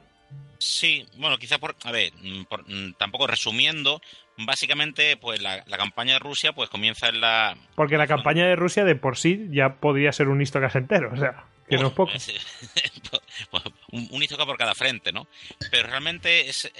Sí, 0.58 1.06
bueno, 1.16 1.38
quizá 1.38 1.58
por, 1.58 1.74
a 1.84 1.90
ver, 1.90 2.12
mm, 2.22 2.42
mm, 2.42 2.92
tampoco 2.98 3.26
resumiendo, 3.26 4.02
básicamente, 4.36 5.16
pues 5.16 5.40
la, 5.42 5.64
la, 5.66 5.78
campaña 5.78 6.12
de 6.12 6.18
Rusia, 6.20 6.52
pues 6.52 6.68
comienza 6.68 7.08
en 7.08 7.20
la... 7.20 7.56
Porque 7.74 7.96
la 7.96 8.06
campaña 8.06 8.46
de 8.46 8.56
Rusia 8.56 8.84
de 8.84 8.94
por 8.94 9.16
sí 9.16 9.48
ya 9.50 9.76
podría 9.76 10.12
ser 10.12 10.28
un 10.28 10.42
historia 10.42 10.70
entero, 10.74 11.10
o 11.12 11.16
sea 11.16 11.46
que 11.76 11.82
no 11.82 11.88
es 11.88 11.92
poco. 11.94 12.12
Pues, 13.50 13.62
un, 13.92 14.08
un 14.10 14.22
por 14.46 14.56
cada 14.56 14.74
frente, 14.74 15.12
¿no? 15.12 15.28
Pero 15.70 15.88
realmente 15.88 16.48
es, 16.48 16.70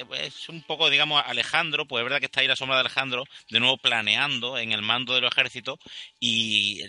un 0.48 0.62
poco, 0.62 0.90
digamos, 0.90 1.22
Alejandro, 1.24 1.86
pues 1.86 2.00
es 2.00 2.04
verdad 2.04 2.18
que 2.18 2.26
está 2.26 2.40
ahí 2.40 2.48
la 2.48 2.56
sombra 2.56 2.76
de 2.76 2.80
Alejandro, 2.80 3.24
de 3.50 3.60
nuevo 3.60 3.76
planeando 3.76 4.58
en 4.58 4.72
el 4.72 4.82
mando 4.82 5.14
de 5.14 5.20
los 5.20 5.30
ejércitos, 5.30 5.78
y 6.18 6.82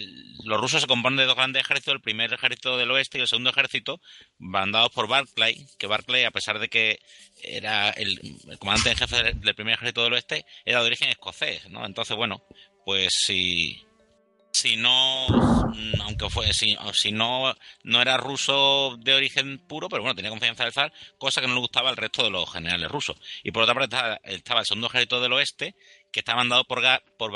los 0.45 0.59
rusos 0.59 0.81
se 0.81 0.87
componen 0.87 1.17
de 1.17 1.25
dos 1.25 1.35
grandes 1.35 1.63
ejércitos, 1.63 1.93
el 1.93 2.01
primer 2.01 2.33
ejército 2.33 2.77
del 2.77 2.91
oeste 2.91 3.17
y 3.17 3.21
el 3.21 3.27
segundo 3.27 3.49
ejército, 3.49 4.01
mandados 4.39 4.91
por 4.91 5.07
Barclay, 5.07 5.67
que 5.77 5.87
Barclay, 5.87 6.23
a 6.23 6.31
pesar 6.31 6.59
de 6.59 6.69
que 6.69 6.99
era 7.41 7.89
el, 7.89 8.19
comandante 8.59 8.91
en 8.91 8.97
jefe 8.97 9.33
del 9.33 9.55
primer 9.55 9.75
ejército 9.75 10.03
del 10.03 10.13
oeste, 10.13 10.45
era 10.65 10.79
de 10.79 10.87
origen 10.87 11.09
escocés, 11.09 11.69
¿no? 11.69 11.85
Entonces, 11.85 12.15
bueno, 12.15 12.41
pues 12.85 13.09
si 13.13 13.85
si 14.53 14.77
no, 14.77 15.27
aunque 16.03 16.29
fue, 16.29 16.53
si, 16.53 16.77
si 16.93 17.11
no, 17.11 17.55
no 17.83 18.01
era 18.01 18.17
ruso 18.17 18.95
de 18.99 19.15
origen 19.15 19.57
puro, 19.57 19.89
pero 19.89 20.03
bueno, 20.03 20.15
tenía 20.15 20.29
confianza 20.29 20.63
del 20.63 20.71
zar, 20.71 20.93
cosa 21.17 21.41
que 21.41 21.47
no 21.47 21.55
le 21.55 21.59
gustaba 21.59 21.89
al 21.89 21.97
resto 21.97 22.23
de 22.23 22.29
los 22.29 22.51
generales 22.51 22.89
rusos. 22.89 23.17
Y 23.43 23.51
por 23.51 23.63
otra 23.63 23.73
parte 23.73 24.19
estaba, 24.25 24.61
el 24.61 24.65
segundo 24.67 24.87
ejército 24.87 25.19
del 25.19 25.33
oeste, 25.33 25.75
que 26.11 26.19
está 26.19 26.35
mandado 26.35 26.65
por, 26.65 26.83
por 27.17 27.31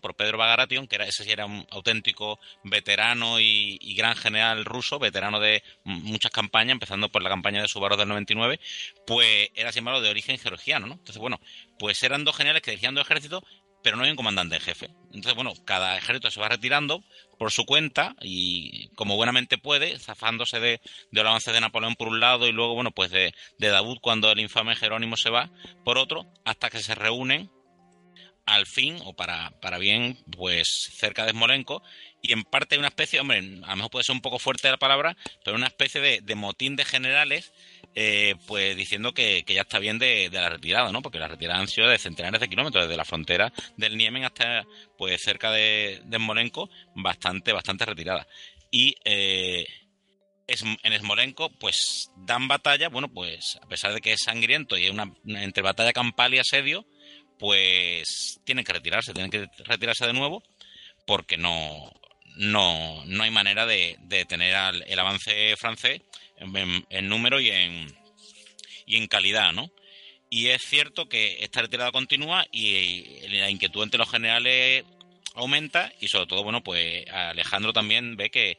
por 0.00 0.14
Pedro 0.14 0.36
Bagration, 0.36 0.86
que 0.86 0.96
era, 0.96 1.06
ese 1.06 1.24
sí 1.24 1.30
era 1.30 1.46
un 1.46 1.66
auténtico 1.70 2.38
veterano 2.62 3.40
y, 3.40 3.94
gran 3.96 4.14
general 4.14 4.66
ruso, 4.66 4.98
veterano 4.98 5.40
de 5.40 5.62
muchas 5.84 6.30
campañas, 6.30 6.72
empezando 6.72 7.08
por 7.08 7.22
la 7.22 7.30
campaña 7.30 7.62
de 7.62 7.68
Subaru 7.68 7.96
del 7.96 8.08
99, 8.08 8.60
pues 9.06 9.48
era, 9.54 9.72
sin 9.72 9.80
embargo, 9.80 10.02
de 10.02 10.10
origen 10.10 10.38
georgiano, 10.38 10.86
¿no? 10.86 10.94
Entonces, 10.94 11.18
bueno, 11.18 11.40
pues 11.78 12.02
eran 12.02 12.24
dos 12.24 12.36
generales 12.36 12.62
que 12.62 12.72
dirigían 12.72 12.94
dos 12.94 13.06
ejércitos, 13.06 13.42
pero 13.82 13.96
no 13.96 14.04
hay 14.04 14.10
un 14.10 14.16
comandante 14.16 14.56
en 14.56 14.62
jefe. 14.62 14.90
Entonces, 15.06 15.34
bueno, 15.34 15.52
cada 15.64 15.96
ejército 15.96 16.30
se 16.30 16.40
va 16.40 16.48
retirando 16.48 17.02
por 17.38 17.50
su 17.50 17.64
cuenta 17.64 18.14
y 18.20 18.88
como 18.90 19.16
buenamente 19.16 19.58
puede, 19.58 19.98
zafándose 19.98 20.60
de, 20.60 20.80
del 21.10 21.26
avance 21.26 21.52
de 21.52 21.60
Napoleón 21.60 21.94
por 21.94 22.08
un 22.08 22.20
lado 22.20 22.46
y 22.46 22.52
luego, 22.52 22.74
bueno, 22.74 22.90
pues 22.90 23.10
de, 23.10 23.32
de 23.58 23.68
Davud 23.68 23.98
cuando 24.00 24.30
el 24.30 24.40
infame 24.40 24.76
Jerónimo 24.76 25.16
se 25.16 25.30
va 25.30 25.50
por 25.84 25.98
otro, 25.98 26.26
hasta 26.44 26.70
que 26.70 26.80
se 26.80 26.94
reúnen 26.94 27.50
al 28.48 28.66
fin, 28.66 28.98
o 29.04 29.12
para, 29.12 29.50
para 29.60 29.78
bien, 29.78 30.18
pues 30.34 30.66
cerca 30.94 31.26
de 31.26 31.32
Smolenko, 31.32 31.82
y 32.22 32.32
en 32.32 32.44
parte 32.44 32.78
una 32.78 32.88
especie, 32.88 33.20
hombre, 33.20 33.38
a 33.38 33.42
lo 33.42 33.76
mejor 33.76 33.90
puede 33.90 34.04
ser 34.04 34.14
un 34.14 34.22
poco 34.22 34.38
fuerte 34.38 34.70
la 34.70 34.78
palabra, 34.78 35.16
pero 35.44 35.56
una 35.56 35.66
especie 35.66 36.00
de, 36.00 36.34
motín 36.34 36.74
de 36.74 36.86
generales, 36.86 37.52
eh, 38.00 38.36
pues 38.46 38.76
diciendo 38.76 39.12
que, 39.12 39.42
ya 39.44 39.62
está 39.62 39.80
bien 39.80 39.98
de, 39.98 40.30
la 40.30 40.50
retirada, 40.50 40.92
¿no? 40.92 41.02
Porque 41.02 41.18
la 41.18 41.26
retirada 41.26 41.58
han 41.58 41.66
sido 41.66 41.88
de 41.88 41.98
centenares 41.98 42.40
de 42.40 42.48
kilómetros, 42.48 42.84
desde 42.84 42.96
la 42.96 43.04
frontera 43.04 43.52
del 43.76 43.96
Niemen 43.96 44.24
hasta, 44.24 44.64
pues 44.96 45.20
cerca 45.20 45.50
de, 45.50 46.00
de 46.04 46.52
bastante, 46.94 47.52
bastante 47.52 47.84
retirada. 47.86 48.24
Y 48.70 48.94
eh, 49.04 49.66
en 50.46 51.00
Smolenko, 51.00 51.50
pues 51.58 52.12
dan 52.18 52.46
batalla, 52.46 52.88
bueno, 52.88 53.12
pues 53.12 53.58
a 53.60 53.66
pesar 53.66 53.92
de 53.92 54.00
que 54.00 54.12
es 54.12 54.20
sangriento 54.24 54.78
y 54.78 54.86
es 54.86 54.92
una 54.92 55.12
entre 55.26 55.64
batalla 55.64 55.92
campal 55.92 56.32
y 56.32 56.38
asedio, 56.38 56.86
pues 57.36 58.38
tienen 58.44 58.64
que 58.64 58.74
retirarse, 58.74 59.12
tienen 59.12 59.32
que 59.32 59.48
retirarse 59.64 60.06
de 60.06 60.12
nuevo 60.12 60.44
porque 61.04 61.36
no, 61.36 61.90
no, 62.36 63.04
no 63.06 63.24
hay 63.24 63.30
manera 63.32 63.66
de, 63.66 63.96
de 64.02 64.24
tener 64.24 64.54
el 64.86 64.98
avance 65.00 65.56
francés 65.56 66.00
en, 66.38 67.08
número 67.08 67.40
y 67.40 67.50
en, 67.50 67.94
y 68.86 68.96
en 68.96 69.06
calidad, 69.06 69.52
¿no? 69.52 69.70
Y 70.30 70.48
es 70.48 70.62
cierto 70.62 71.08
que 71.08 71.38
esta 71.40 71.62
retirada 71.62 71.90
continúa 71.90 72.44
y 72.52 73.26
la 73.28 73.50
inquietud 73.50 73.82
entre 73.82 73.98
los 73.98 74.10
generales 74.10 74.84
aumenta 75.34 75.92
y 76.00 76.08
sobre 76.08 76.26
todo, 76.26 76.44
bueno, 76.44 76.62
pues 76.62 77.08
Alejandro 77.10 77.72
también 77.72 78.16
ve 78.16 78.30
que, 78.30 78.58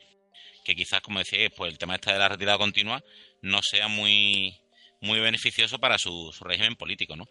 que 0.63 0.75
quizás, 0.75 1.01
como 1.01 1.19
decía, 1.19 1.49
pues 1.55 1.71
el 1.71 1.77
tema 1.77 1.95
este 1.95 2.11
de 2.11 2.19
la 2.19 2.29
retirada 2.29 2.57
continua 2.57 3.03
no 3.41 3.61
sea 3.61 3.87
muy, 3.87 4.59
muy 5.01 5.19
beneficioso 5.19 5.79
para 5.79 5.97
su, 5.97 6.31
su 6.33 6.43
régimen 6.43 6.75
político, 6.75 7.15
¿no? 7.15 7.25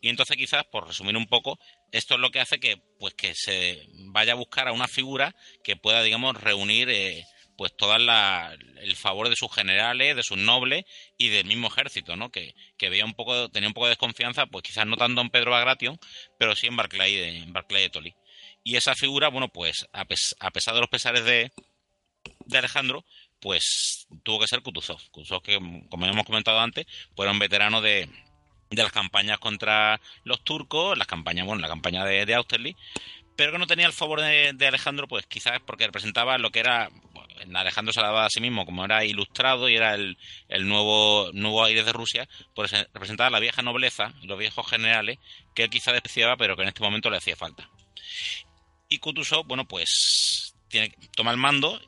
Y 0.00 0.08
entonces 0.08 0.36
quizás, 0.36 0.64
por 0.64 0.86
resumir 0.86 1.16
un 1.16 1.26
poco, 1.26 1.58
esto 1.92 2.14
es 2.14 2.20
lo 2.20 2.30
que 2.30 2.40
hace 2.40 2.58
que, 2.58 2.78
pues, 2.98 3.14
que 3.14 3.34
se 3.34 3.86
vaya 4.06 4.32
a 4.32 4.36
buscar 4.36 4.68
a 4.68 4.72
una 4.72 4.88
figura 4.88 5.34
que 5.62 5.76
pueda, 5.76 6.02
digamos, 6.02 6.40
reunir 6.40 6.88
eh, 6.88 7.24
pues 7.60 7.76
todo 7.76 7.94
el 7.94 8.96
favor 8.96 9.28
de 9.28 9.36
sus 9.36 9.54
generales, 9.54 10.16
de 10.16 10.22
sus 10.22 10.38
nobles 10.38 10.86
y 11.18 11.28
del 11.28 11.44
mismo 11.44 11.68
ejército, 11.68 12.16
¿no? 12.16 12.30
Que, 12.30 12.54
que 12.78 12.88
veía 12.88 13.04
un 13.04 13.12
poco, 13.12 13.50
tenía 13.50 13.68
un 13.68 13.74
poco 13.74 13.84
de 13.84 13.90
desconfianza, 13.90 14.46
pues 14.46 14.62
quizás 14.62 14.86
no 14.86 14.96
tanto 14.96 15.20
en 15.20 15.28
Pedro 15.28 15.50
Bagration, 15.50 16.00
pero 16.38 16.56
sí 16.56 16.68
en 16.68 16.76
Barclay 16.76 17.14
de, 17.14 17.36
en 17.36 17.52
Barclay 17.52 17.82
de 17.82 17.90
Tolí. 17.90 18.14
Y 18.64 18.76
esa 18.76 18.94
figura, 18.94 19.28
bueno, 19.28 19.48
pues 19.48 19.86
a, 19.92 20.06
pesar 20.06 20.72
de 20.72 20.80
los 20.80 20.88
pesares 20.88 21.22
de, 21.26 21.52
de 22.46 22.58
Alejandro, 22.58 23.04
pues 23.42 24.06
tuvo 24.22 24.40
que 24.40 24.46
ser 24.46 24.62
Kutuzov. 24.62 25.10
Kutuzov 25.10 25.42
que, 25.42 25.58
como 25.90 26.06
hemos 26.06 26.24
comentado 26.24 26.60
antes, 26.60 26.86
pues 27.14 27.26
era 27.26 27.32
un 27.32 27.40
veterano 27.40 27.82
de, 27.82 28.08
de 28.70 28.82
las 28.82 28.92
campañas 28.92 29.38
contra 29.38 30.00
los 30.24 30.42
turcos, 30.44 30.96
las 30.96 31.06
campañas, 31.06 31.44
bueno, 31.44 31.60
la 31.60 31.68
campaña 31.68 32.06
de, 32.06 32.24
de 32.24 32.34
Austerlitz, 32.36 32.78
pero 33.40 33.52
que 33.52 33.58
no 33.58 33.66
tenía 33.66 33.86
el 33.86 33.94
favor 33.94 34.20
de, 34.20 34.66
Alejandro, 34.66 35.08
pues 35.08 35.24
quizás 35.24 35.60
porque 35.64 35.86
representaba 35.86 36.36
lo 36.36 36.50
que 36.50 36.60
era, 36.60 36.90
Alejandro 37.56 37.92
se 37.92 38.00
la 38.00 38.08
daba 38.08 38.26
a 38.26 38.30
sí 38.30 38.40
mismo, 38.40 38.64
como 38.64 38.84
era 38.84 39.04
ilustrado 39.04 39.68
y 39.68 39.76
era 39.76 39.94
el, 39.94 40.16
el 40.48 40.68
nuevo, 40.68 41.30
nuevo 41.32 41.64
aire 41.64 41.84
de 41.84 41.92
Rusia, 41.92 42.28
pues 42.54 42.72
representaba 42.72 43.30
la 43.30 43.40
vieja 43.40 43.62
nobleza, 43.62 44.12
los 44.22 44.38
viejos 44.38 44.68
generales, 44.68 45.18
que 45.54 45.64
él 45.64 45.70
quizá 45.70 45.92
despreciaba, 45.92 46.36
pero 46.36 46.56
que 46.56 46.62
en 46.62 46.68
este 46.68 46.82
momento 46.82 47.10
le 47.10 47.16
hacía 47.16 47.36
falta. 47.36 47.68
Y 48.88 48.98
Kutuzov, 48.98 49.46
bueno, 49.46 49.66
pues 49.66 50.54
tiene, 50.68 50.94
toma 51.16 51.30
el 51.30 51.36
mando 51.36 51.80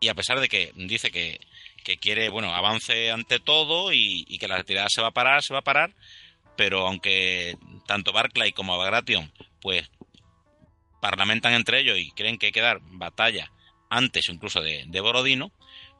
y 0.00 0.08
a 0.08 0.14
pesar 0.14 0.40
de 0.40 0.48
que 0.48 0.72
dice 0.74 1.10
que 1.10 1.40
que 1.86 1.98
quiere, 1.98 2.30
bueno, 2.30 2.52
avance 2.52 3.12
ante 3.12 3.38
todo 3.38 3.92
y, 3.92 4.24
que 4.40 4.48
la 4.48 4.56
retirada 4.56 4.88
se 4.88 5.00
va 5.02 5.08
a 5.08 5.12
parar, 5.12 5.44
se 5.44 5.52
va 5.52 5.60
a 5.60 5.62
parar, 5.62 5.94
pero 6.56 6.84
aunque 6.88 7.56
tanto 7.86 8.12
Barclay 8.12 8.50
como 8.50 8.76
Bagration, 8.76 9.32
pues 9.60 9.88
parlamentan 11.00 11.52
entre 11.52 11.78
ellos 11.78 11.96
y 11.96 12.10
creen 12.10 12.38
que 12.38 12.46
hay 12.46 12.52
que 12.52 12.60
dar 12.60 12.80
batalla 12.82 13.52
antes 13.88 14.28
incluso 14.28 14.62
de, 14.62 15.00
Borodino, 15.00 15.52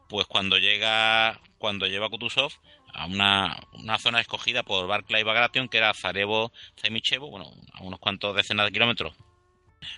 pues 0.08 0.26
cuando 0.26 0.58
llega, 0.58 1.40
cuando 1.58 1.86
lleva 1.86 2.08
Kutuzov 2.08 2.52
a 2.92 3.06
una, 3.06 3.58
una 3.72 3.98
zona 3.98 4.20
escogida 4.20 4.62
por 4.62 4.86
Barclay 4.86 5.22
Bagration, 5.22 5.68
que 5.68 5.78
era 5.78 5.92
Zarevo, 5.94 6.52
Zaimichevo, 6.80 7.30
bueno, 7.30 7.52
a 7.72 7.82
unos 7.82 8.00
cuantos 8.00 8.34
decenas 8.34 8.66
de 8.66 8.72
kilómetros 8.72 9.14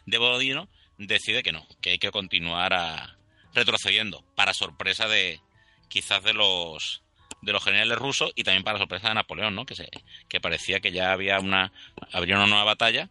de 0.07 0.19
Borodino, 0.19 0.69
decide 0.97 1.43
que 1.43 1.53
no, 1.53 1.67
que 1.81 1.91
hay 1.91 1.99
que 1.99 2.11
continuar 2.11 2.75
a, 2.75 3.19
retrocediendo, 3.55 4.25
para 4.35 4.55
sorpresa 4.55 5.09
de, 5.09 5.41
quizás 5.89 6.23
de 6.23 6.35
los 6.35 7.03
de 7.41 7.53
los 7.53 7.63
generales 7.63 7.99
rusos 7.99 8.33
y 8.35 8.43
también 8.43 8.65
para 8.65 8.79
sorpresa 8.79 9.09
de 9.09 9.15
Napoleón, 9.15 9.55
¿no? 9.55 9.65
Que 9.65 9.77
se, 9.77 9.89
que 10.29 10.41
parecía 10.41 10.81
que 10.81 10.91
ya 10.91 11.13
había 11.13 11.39
una 11.39 11.73
habría 12.13 12.37
una 12.37 12.47
nueva 12.47 12.65
batalla, 12.65 13.09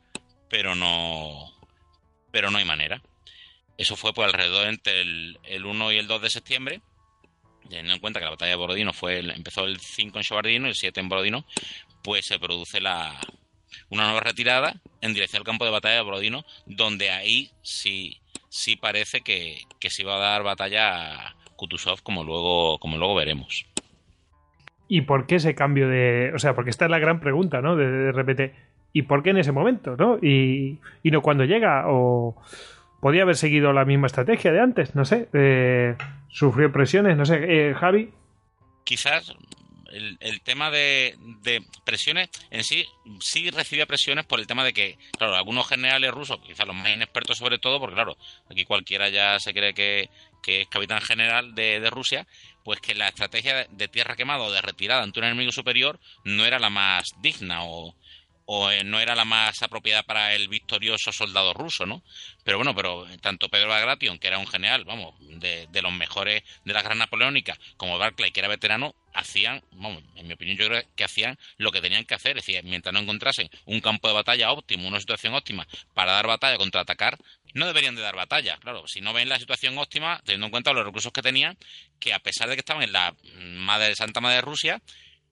pero 0.50 0.76
no 0.76 1.54
pero 2.32 2.52
no 2.52 2.58
hay 2.58 2.66
manera. 2.66 3.02
Eso 3.78 3.96
fue 3.96 4.14
por 4.14 4.26
alrededor 4.26 4.68
entre 4.68 5.02
el, 5.02 5.40
el 5.44 5.66
1 5.66 5.92
y 5.92 5.98
el 5.98 6.08
2 6.08 6.22
de 6.22 6.30
septiembre, 6.30 6.82
teniendo 7.70 7.94
en 7.94 8.00
cuenta 8.00 8.20
que 8.20 8.26
la 8.26 8.32
batalla 8.32 8.52
de 8.52 8.58
Borodino 8.58 8.94
fue 8.94 9.20
empezó 9.20 9.66
el 9.66 9.80
5 9.80 10.18
en 10.18 10.24
Sobardino 10.24 10.68
y 10.68 10.70
el 10.70 10.76
7 10.76 11.00
en 11.00 11.10
Borodino, 11.10 11.46
pues 12.04 12.26
se 12.26 12.40
produce 12.40 12.82
la 12.82 13.20
una 13.90 14.06
nueva 14.06 14.22
retirada 14.22 14.76
en 15.02 15.14
dirección 15.14 15.42
al 15.42 15.46
campo 15.46 15.66
de 15.66 15.72
batalla 15.72 15.96
de 15.96 16.02
Borodino, 16.02 16.46
donde 16.66 17.12
ahí 17.12 17.52
sí 17.62 18.20
sí 18.50 18.76
parece 18.76 19.22
que, 19.22 19.60
que 19.80 19.90
se 19.90 20.02
iba 20.02 20.16
a 20.16 20.20
dar 20.20 20.44
batalla 20.44 21.36
Kutuzov, 21.56 22.02
como 22.04 22.24
luego, 22.24 22.80
como 22.80 22.98
luego 22.98 23.16
veremos. 23.16 23.66
¿Y 24.88 25.02
por 25.02 25.26
qué 25.26 25.36
ese 25.36 25.56
cambio 25.56 25.90
de.? 25.90 26.32
O 26.34 26.40
sea, 26.40 26.56
porque 26.56 26.70
esta 26.70 26.86
es 26.86 26.92
la 26.92 27.00
gran 27.00 27.20
pregunta, 27.20 27.62
¿no? 27.62 27.76
De, 27.76 28.12
repente. 28.12 28.54
¿Y 28.94 29.02
por 29.04 29.22
qué 29.22 29.32
en 29.32 29.38
ese 29.38 29.52
momento, 29.52 29.98
no? 29.98 30.18
Y, 30.22 30.80
y 31.04 31.12
no 31.12 31.22
cuando 31.22 31.44
llega. 31.44 31.86
Podía 33.00 33.24
haber 33.24 33.36
seguido 33.36 33.74
la 33.74 33.86
misma 33.86 34.08
estrategia 34.08 34.52
de 34.52 34.62
antes, 34.62 34.96
no 34.96 35.06
sé. 35.06 35.30
Eh, 35.34 35.96
sufrió 36.30 36.72
presiones, 36.72 37.18
no 37.18 37.26
sé. 37.26 37.70
Eh, 37.70 37.74
Javi. 37.74 38.12
Quizás 38.84 39.36
el, 39.92 40.42
tema 40.42 40.70
de, 40.70 41.16
de, 41.42 41.64
presiones 41.86 42.30
en 42.52 42.64
sí 42.64 42.86
sí 43.20 43.50
recibía 43.50 43.86
presiones 43.86 44.26
por 44.26 44.40
el 44.40 44.48
tema 44.48 44.64
de 44.64 44.74
que, 44.74 44.98
claro, 45.18 45.36
algunos 45.36 45.68
generales 45.68 46.12
rusos, 46.12 46.40
quizás 46.40 46.68
los 46.68 46.76
más 46.76 46.90
inexpertos 46.90 47.38
sobre 47.38 47.60
todo, 47.60 47.80
porque 47.80 47.96
claro, 47.96 48.18
aquí 48.50 48.66
cualquiera 48.66 49.10
ya 49.10 49.40
se 49.40 49.54
cree 49.54 49.74
que, 49.74 50.10
que 50.42 50.62
es 50.62 50.68
capitán 50.68 51.02
general 51.02 51.56
de, 51.56 51.90
Rusia, 51.90 52.28
pues 52.64 52.80
que 52.80 52.96
la 52.96 53.08
estrategia 53.08 53.68
de 53.70 53.88
tierra 53.88 54.16
quemada 54.16 54.44
o 54.44 54.52
de 54.52 54.62
retirada 54.62 55.04
ante 55.04 55.20
un 55.20 55.26
enemigo 55.26 55.52
superior 55.52 56.00
no 56.24 56.46
era 56.46 56.60
la 56.60 56.70
más 56.70 57.16
digna 57.22 57.64
o, 57.64 57.96
o 58.50 58.72
eh, 58.72 58.86
no 58.86 59.02
era 59.02 59.14
la 59.14 59.26
más 59.26 59.62
apropiada 59.62 60.04
para 60.04 60.34
el 60.34 60.48
victorioso 60.48 61.12
soldado 61.12 61.54
ruso, 61.54 61.86
¿no? 61.86 62.02
Pero 62.46 62.58
bueno, 62.58 62.74
pero 62.74 63.06
tanto 63.20 63.50
Pedro 63.50 63.68
Bagration, 63.68 64.18
que 64.20 64.28
era 64.28 64.38
un 64.38 64.48
general, 64.48 64.86
vamos, 64.86 65.16
de, 65.20 65.68
los 65.82 65.92
mejores 65.92 66.44
de 66.64 66.74
la 66.74 66.82
Gran 66.82 66.98
Napoleónica, 66.98 67.58
como 67.76 67.98
Barclay, 67.98 68.32
que 68.32 68.40
era 68.40 68.48
veterano, 68.48 68.96
hacían, 69.14 69.62
vamos, 69.72 70.02
en 70.16 70.28
mi 70.28 70.34
opinión 70.34 70.58
yo 70.58 70.68
creo 70.68 70.82
que 70.96 71.04
hacían 71.04 71.38
lo 71.58 71.74
que 71.74 71.82
tenían 71.82 72.06
que 72.06 72.16
hacer, 72.16 72.38
es 72.38 72.46
decir, 72.46 72.64
mientras 72.64 72.94
no 72.94 73.02
encontrasen 73.02 73.50
un 73.66 73.82
campo 73.82 74.08
de 74.08 74.14
batalla 74.14 74.50
óptimo, 74.52 74.88
una 74.88 75.02
situación 75.02 75.34
óptima 75.34 75.68
para 75.94 76.14
dar 76.14 76.28
batalla, 76.28 76.58
contraatacar, 76.58 77.18
no 77.54 77.68
deberían 77.68 77.96
de 77.96 78.02
dar 78.02 78.16
batalla, 78.16 78.58
claro, 78.62 78.88
si 78.88 79.02
no 79.02 79.12
ven 79.12 79.28
la 79.28 79.40
situación 79.40 79.78
óptima, 79.78 80.22
teniendo 80.24 80.46
en 80.46 80.52
cuenta 80.52 80.72
los 80.72 80.86
recursos 80.86 81.12
que 81.12 81.22
tenían, 81.22 81.58
que 82.00 82.14
a 82.14 82.20
pesar 82.20 82.48
de 82.48 82.56
que 82.56 82.62
estaban 82.62 82.84
en 82.84 82.94
la 82.94 83.14
madre 83.34 83.94
Santa 83.96 84.22
Madre 84.22 84.38
de 84.38 84.42
Rusia, 84.44 84.82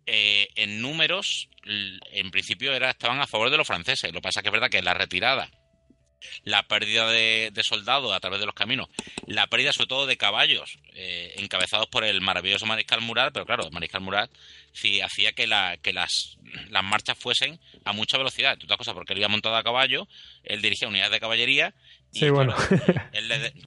eh, 0.05 0.47
en 0.55 0.81
números, 0.81 1.49
en 1.63 2.31
principio 2.31 2.73
era, 2.73 2.91
estaban 2.91 3.19
a 3.21 3.27
favor 3.27 3.49
de 3.49 3.57
los 3.57 3.67
franceses. 3.67 4.11
Lo 4.11 4.19
que 4.19 4.23
pasa 4.23 4.39
es 4.39 4.43
que 4.43 4.49
es 4.49 4.53
verdad 4.53 4.69
que 4.69 4.81
la 4.81 4.93
retirada, 4.93 5.49
la 6.43 6.63
pérdida 6.63 7.09
de, 7.09 7.51
soldados 7.63 8.13
a 8.13 8.19
través 8.19 8.39
de 8.39 8.45
los 8.45 8.55
caminos, 8.55 8.87
la 9.25 9.47
pérdida 9.47 9.73
sobre 9.73 9.87
todo 9.87 10.05
de 10.05 10.17
caballos, 10.17 10.77
eh, 10.93 11.33
encabezados 11.37 11.87
por 11.87 12.03
el 12.03 12.21
maravilloso 12.21 12.65
Mariscal 12.65 13.01
Murat, 13.01 13.33
pero 13.33 13.45
claro, 13.45 13.69
Mariscal 13.71 14.01
Murat 14.01 14.31
sí 14.73 15.01
hacía 15.01 15.33
que, 15.33 15.47
la, 15.47 15.77
que 15.77 15.93
las, 15.93 16.37
las 16.69 16.83
marchas 16.83 17.17
fuesen 17.17 17.59
a 17.83 17.93
mucha 17.93 18.17
velocidad, 18.17 18.57
otra 18.63 18.77
cosa 18.77 18.93
porque 18.93 19.13
él 19.13 19.19
iba 19.19 19.27
montado 19.27 19.55
a 19.55 19.63
caballo, 19.63 20.07
él 20.43 20.61
dirigía 20.61 20.87
unidades 20.87 21.11
de 21.11 21.19
caballería 21.19 21.73
Sí, 22.15 22.29
bueno. 22.29 22.55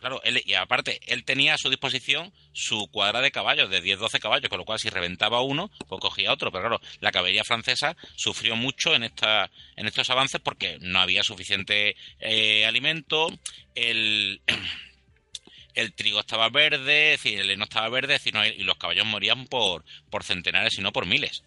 Claro, 0.00 0.22
y 0.44 0.54
aparte, 0.54 1.00
él 1.06 1.24
tenía 1.24 1.54
a 1.54 1.58
su 1.58 1.68
disposición 1.68 2.32
su 2.54 2.88
cuadra 2.90 3.20
de 3.20 3.30
caballos 3.30 3.68
de 3.68 3.82
10-12 3.82 4.18
caballos, 4.20 4.48
con 4.48 4.58
lo 4.58 4.64
cual 4.64 4.78
si 4.78 4.88
reventaba 4.88 5.42
uno, 5.42 5.70
pues 5.86 6.00
cogía 6.00 6.32
otro. 6.32 6.50
Pero 6.50 6.68
claro, 6.68 6.80
la 7.00 7.12
caballería 7.12 7.44
francesa 7.44 7.94
sufrió 8.16 8.56
mucho 8.56 8.94
en, 8.94 9.04
esta, 9.04 9.50
en 9.76 9.86
estos 9.86 10.08
avances 10.08 10.40
porque 10.40 10.78
no 10.80 10.98
había 10.98 11.22
suficiente 11.22 11.94
eh, 12.20 12.64
alimento, 12.64 13.28
el, 13.74 14.40
el 15.74 15.92
trigo 15.92 16.20
estaba 16.20 16.48
verde, 16.48 17.12
es 17.12 17.22
decir, 17.22 17.40
el 17.40 17.50
heno 17.50 17.64
estaba 17.64 17.90
verde, 17.90 18.18
y 18.56 18.64
los 18.64 18.78
caballos 18.78 19.04
morían 19.04 19.46
por, 19.46 19.84
por 20.08 20.24
centenares 20.24 20.78
y 20.78 20.80
no 20.80 20.90
por 20.90 21.04
miles. 21.04 21.42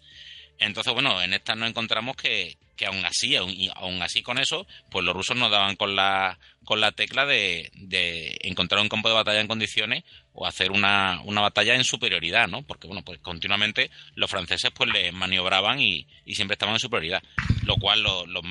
Entonces, 0.66 0.92
bueno, 0.92 1.20
en 1.22 1.34
esta 1.34 1.54
nos 1.54 1.68
encontramos 1.68 2.16
que, 2.16 2.56
que 2.76 2.86
aún 2.86 3.04
así, 3.04 3.36
aún, 3.36 4.02
así 4.02 4.22
con 4.22 4.38
eso, 4.38 4.66
pues 4.90 5.04
los 5.04 5.14
rusos 5.14 5.36
nos 5.36 5.50
daban 5.50 5.76
con 5.76 5.96
la, 5.96 6.38
con 6.64 6.80
la 6.80 6.92
tecla 6.92 7.26
de, 7.26 7.70
de 7.74 8.36
encontrar 8.42 8.80
un 8.80 8.88
campo 8.88 9.08
de 9.08 9.14
batalla 9.14 9.40
en 9.40 9.48
condiciones 9.48 10.04
o 10.34 10.46
hacer 10.46 10.70
una, 10.70 11.20
una 11.24 11.40
batalla 11.40 11.74
en 11.74 11.84
superioridad, 11.84 12.48
¿no? 12.48 12.62
Porque, 12.62 12.86
bueno, 12.86 13.02
pues 13.04 13.18
continuamente 13.18 13.90
los 14.14 14.30
franceses 14.30 14.70
pues 14.70 14.90
les 14.92 15.12
maniobraban 15.12 15.80
y, 15.80 16.06
y 16.24 16.34
siempre 16.34 16.54
estaban 16.54 16.74
en 16.74 16.80
superioridad. 16.80 17.22
Lo 17.64 17.76
cual 17.76 18.02
los, 18.02 18.26
los, 18.28 18.42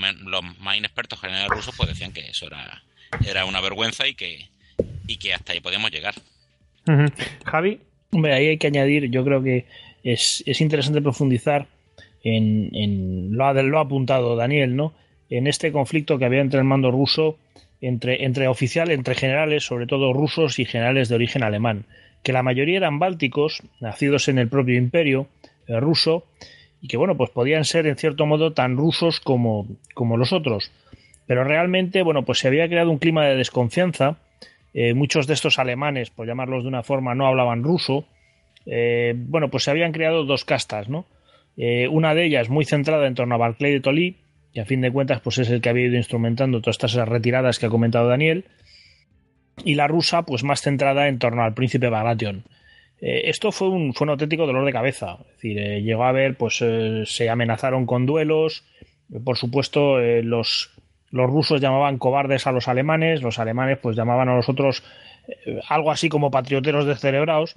más 0.60 0.78
inexpertos 0.78 1.20
generales 1.20 1.50
rusos 1.50 1.74
pues 1.76 1.90
decían 1.90 2.14
que 2.14 2.28
eso 2.28 2.48
era, 2.48 2.84
era 3.26 3.46
una 3.46 3.62
vergüenza 3.62 4.08
y 4.08 4.16
que, 4.16 4.50
y 5.08 5.18
que 5.18 5.34
hasta 5.34 5.54
ahí 5.54 5.60
podíamos 5.60 5.92
llegar. 5.92 6.14
Javi. 7.46 7.80
Hombre, 8.14 8.34
ahí 8.34 8.48
hay 8.48 8.58
que 8.58 8.68
añadir, 8.68 9.10
yo 9.10 9.24
creo 9.24 9.42
que 9.42 9.66
es, 10.04 10.44
es 10.46 10.60
interesante 10.60 11.02
profundizar 11.02 11.68
en, 12.24 13.36
lo, 13.36 13.46
ha, 13.46 13.54
lo, 13.54 13.78
ha, 13.80 13.82
apuntado 13.82 14.36
Daniel, 14.36 14.76
¿no? 14.76 14.94
En 15.30 15.48
este 15.48 15.72
conflicto 15.72 16.18
que 16.18 16.26
había 16.26 16.42
entre 16.42 16.60
el 16.60 16.66
mando 16.66 16.92
ruso, 16.92 17.38
entre, 17.80 18.26
entre 18.26 18.48
oficiales, 18.48 18.98
entre 18.98 19.16
generales, 19.16 19.64
sobre 19.64 19.88
todo 19.88 20.14
rusos 20.14 20.60
y 20.60 20.66
generales 20.66 21.10
de 21.10 21.16
origen 21.16 21.44
alemán, 21.44 21.86
que 22.24 22.34
la 22.34 22.44
mayoría 22.44 22.78
eran 22.78 23.00
bálticos, 23.00 23.64
nacidos 23.80 24.28
en 24.28 24.38
el 24.38 24.48
propio 24.50 24.78
imperio 24.78 25.28
eh, 25.68 25.80
ruso, 25.80 26.26
y 26.82 26.88
que 26.88 26.98
bueno, 26.98 27.16
pues 27.16 27.30
podían 27.30 27.64
ser 27.64 27.88
en 27.88 27.96
cierto 27.96 28.26
modo 28.26 28.54
tan 28.54 28.76
rusos 28.76 29.20
como, 29.20 29.68
como 29.94 30.18
los 30.18 30.34
otros. 30.34 30.72
Pero 31.28 31.44
realmente, 31.44 32.02
bueno, 32.02 32.24
pues 32.26 32.40
se 32.40 32.48
había 32.48 32.68
creado 32.68 32.90
un 32.90 32.98
clima 32.98 33.26
de 33.26 33.36
desconfianza. 33.36 34.18
Eh, 34.74 34.94
muchos 34.94 35.28
de 35.28 35.34
estos 35.34 35.60
alemanes, 35.60 36.10
por 36.10 36.28
llamarlos 36.28 36.64
de 36.64 36.70
una 36.70 36.84
forma, 36.84 37.14
no 37.14 37.28
hablaban 37.28 37.64
ruso. 37.64 38.06
Eh, 38.66 39.14
bueno, 39.16 39.50
pues 39.50 39.64
se 39.64 39.72
habían 39.72 39.92
creado 39.92 40.26
dos 40.26 40.44
castas, 40.44 40.90
¿no? 40.90 41.06
Eh, 41.64 41.88
una 41.88 42.16
de 42.16 42.26
ellas 42.26 42.50
muy 42.50 42.66
centrada 42.66 43.06
en 43.06 43.14
torno 43.14 43.36
a 43.36 43.38
Barclay 43.38 43.72
de 43.72 43.82
Tolly, 43.82 44.18
que 44.52 44.62
a 44.62 44.66
fin 44.66 44.82
de 44.82 44.92
cuentas 44.92 45.22
pues 45.22 45.38
es 45.38 45.48
el 45.52 45.62
que 45.62 45.70
había 45.70 45.86
ido 45.86 45.96
instrumentando 45.96 46.60
todas 46.60 46.84
estas 46.84 47.08
retiradas 47.08 47.60
que 47.60 47.68
ha 47.68 47.70
comentado 47.70 48.08
Daniel, 48.08 48.46
y 49.64 49.76
la 49.76 49.88
rusa 49.88 50.24
pues 50.24 50.44
más 50.44 50.62
centrada 50.62 51.08
en 51.08 51.20
torno 51.20 51.44
al 51.44 51.54
príncipe 51.54 51.88
Bagration. 51.90 52.46
Eh, 53.00 53.30
esto 53.30 53.52
fue 53.52 53.70
un, 53.70 53.94
fue 53.94 54.06
un 54.06 54.10
auténtico 54.10 54.48
dolor 54.48 54.66
de 54.66 54.72
cabeza, 54.72 55.20
es 55.22 55.34
decir, 55.36 55.60
eh, 55.60 55.84
llegó 55.84 56.06
a 56.06 56.10
haber, 56.10 56.36
pues 56.36 56.64
se 57.06 57.30
amenazaron 57.30 57.86
con 57.86 58.08
duelos, 58.08 58.66
por 59.24 59.38
supuesto 59.38 60.00
los, 60.00 60.72
los 61.12 61.30
rusos 61.30 61.62
llamaban 61.62 62.00
cobardes 62.00 62.48
a 62.48 62.52
los 62.52 62.70
alemanes, 62.70 63.22
los 63.22 63.38
alemanes 63.38 63.78
pues 63.78 63.96
llamaban 63.96 64.30
a 64.30 64.36
los 64.36 64.50
otros 64.50 64.84
algo 65.70 65.92
así 65.92 66.10
como 66.10 66.32
patrioteros 66.32 66.88
descerebrados, 66.88 67.56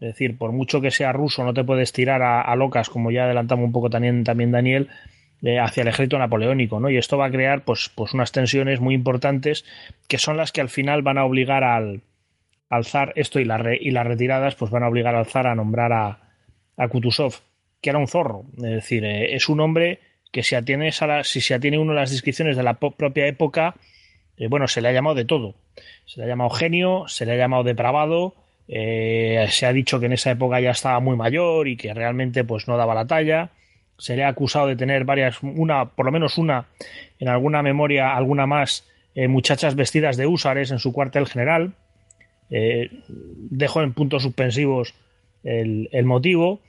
es 0.00 0.08
decir, 0.08 0.36
por 0.36 0.52
mucho 0.52 0.80
que 0.80 0.90
sea 0.90 1.12
ruso, 1.12 1.42
no 1.44 1.54
te 1.54 1.64
puedes 1.64 1.92
tirar 1.92 2.22
a, 2.22 2.54
locas, 2.56 2.90
como 2.90 3.10
ya 3.10 3.24
adelantamos 3.24 3.64
un 3.64 3.72
poco 3.72 3.88
también, 3.88 4.24
también 4.24 4.52
Daniel, 4.52 4.88
eh, 5.42 5.58
hacia 5.58 5.82
el 5.82 5.88
ejército 5.88 6.18
napoleónico, 6.18 6.80
¿no? 6.80 6.90
Y 6.90 6.98
esto 6.98 7.16
va 7.16 7.26
a 7.26 7.30
crear, 7.30 7.62
pues, 7.62 7.90
pues 7.94 8.12
unas 8.12 8.32
tensiones 8.32 8.80
muy 8.80 8.94
importantes 8.94 9.64
que 10.08 10.18
son 10.18 10.36
las 10.36 10.52
que 10.52 10.60
al 10.60 10.68
final 10.68 11.02
van 11.02 11.18
a 11.18 11.24
obligar 11.24 11.64
al, 11.64 12.02
al 12.68 12.84
zar, 12.84 13.12
esto 13.16 13.40
y, 13.40 13.44
y 13.44 13.90
las 13.90 14.06
retiradas, 14.06 14.54
pues 14.54 14.70
van 14.70 14.82
a 14.82 14.88
obligar 14.88 15.14
al 15.14 15.26
zar 15.26 15.46
a 15.46 15.54
nombrar 15.54 15.92
a, 15.92 16.18
a 16.76 16.88
Kutuzov, 16.88 17.34
que 17.80 17.90
era 17.90 17.98
un 17.98 18.08
zorro. 18.08 18.44
Es 18.56 18.62
decir, 18.62 19.04
eh, 19.04 19.34
es 19.34 19.48
un 19.48 19.60
hombre 19.60 20.00
que 20.32 20.42
si, 20.42 20.54
atienes 20.54 21.00
a 21.02 21.24
si 21.24 21.40
se 21.40 21.54
atiene 21.54 21.78
uno 21.78 21.92
a 21.92 21.96
las 21.96 22.10
descripciones 22.10 22.56
de 22.56 22.62
la 22.62 22.74
propia 22.74 23.26
época, 23.26 23.76
eh, 24.36 24.48
bueno, 24.48 24.68
se 24.68 24.80
le 24.80 24.88
ha 24.88 24.92
llamado 24.92 25.14
de 25.14 25.24
todo. 25.24 25.54
Se 26.04 26.20
le 26.20 26.26
ha 26.26 26.28
llamado 26.28 26.50
genio, 26.50 27.04
se 27.08 27.24
le 27.24 27.32
ha 27.32 27.36
llamado 27.36 27.64
depravado, 27.64 28.34
eh, 28.68 29.46
se 29.50 29.66
ha 29.66 29.72
dicho 29.72 30.00
que 30.00 30.06
en 30.06 30.12
esa 30.12 30.32
época 30.32 30.60
ya 30.60 30.70
estaba 30.70 30.98
muy 31.00 31.16
mayor 31.16 31.68
y 31.68 31.76
que 31.76 31.94
realmente 31.94 32.44
pues 32.44 32.66
no 32.68 32.76
daba 32.76 32.94
la 32.94 33.06
talla. 33.06 33.50
Se 33.98 34.16
le 34.16 34.24
ha 34.24 34.28
acusado 34.28 34.66
de 34.66 34.76
tener 34.76 35.04
varias, 35.04 35.42
una, 35.42 35.86
por 35.86 36.06
lo 36.06 36.12
menos 36.12 36.36
una, 36.38 36.66
en 37.18 37.28
alguna 37.28 37.62
memoria, 37.62 38.14
alguna 38.14 38.46
más, 38.46 38.86
eh, 39.14 39.28
muchachas 39.28 39.74
vestidas 39.74 40.16
de 40.16 40.26
húsares 40.26 40.70
en 40.70 40.78
su 40.78 40.92
cuartel 40.92 41.26
general. 41.26 41.74
Eh, 42.50 42.90
dejo 43.08 43.82
en 43.82 43.92
puntos 43.92 44.22
suspensivos 44.22 44.94
el, 45.42 46.04
motivo. 46.04 46.60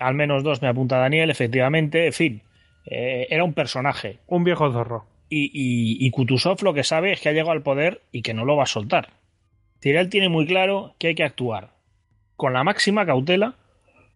al 0.00 0.14
menos 0.14 0.42
dos 0.42 0.62
me 0.62 0.68
apunta 0.68 0.98
Daniel, 0.98 1.30
efectivamente. 1.30 2.06
En 2.06 2.12
fin, 2.12 2.42
era 2.84 3.44
un 3.44 3.54
personaje. 3.54 4.18
Un 4.26 4.44
viejo 4.44 4.70
zorro. 4.72 5.06
Y, 5.28 5.44
y, 5.46 6.06
y 6.06 6.10
Kutuzov 6.10 6.62
lo 6.62 6.74
que 6.74 6.84
sabe 6.84 7.12
es 7.12 7.20
que 7.20 7.30
ha 7.30 7.32
llegado 7.32 7.52
al 7.52 7.62
poder 7.62 8.02
y 8.12 8.20
que 8.20 8.34
no 8.34 8.44
lo 8.44 8.56
va 8.56 8.64
a 8.64 8.66
soltar 8.66 9.21
él 9.90 10.08
tiene 10.08 10.28
muy 10.28 10.46
claro 10.46 10.94
que 10.98 11.08
hay 11.08 11.14
que 11.14 11.24
actuar 11.24 11.70
con 12.36 12.52
la 12.52 12.64
máxima 12.64 13.06
cautela. 13.06 13.56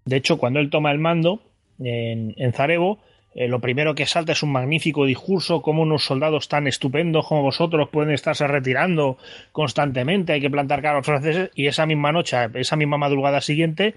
De 0.04 0.16
hecho, 0.16 0.38
cuando 0.38 0.60
él 0.60 0.70
toma 0.70 0.92
el 0.92 0.98
mando 0.98 1.42
en, 1.78 2.34
en 2.36 2.52
Zarevo, 2.52 3.00
eh, 3.38 3.48
lo 3.48 3.60
primero 3.60 3.94
que 3.94 4.06
salta 4.06 4.32
es 4.32 4.42
un 4.42 4.50
magnífico 4.50 5.04
discurso, 5.04 5.60
como 5.60 5.82
unos 5.82 6.04
soldados 6.04 6.48
tan 6.48 6.66
estupendos 6.66 7.28
como 7.28 7.42
vosotros 7.42 7.90
pueden 7.90 8.14
estarse 8.14 8.46
retirando 8.46 9.18
constantemente, 9.52 10.32
hay 10.32 10.40
que 10.40 10.48
plantar 10.48 10.80
cara 10.80 10.94
a 10.94 10.96
los 10.98 11.06
franceses, 11.06 11.50
y 11.54 11.66
esa 11.66 11.84
misma 11.84 12.12
noche, 12.12 12.34
esa 12.54 12.76
misma 12.76 12.96
madrugada 12.96 13.42
siguiente, 13.42 13.94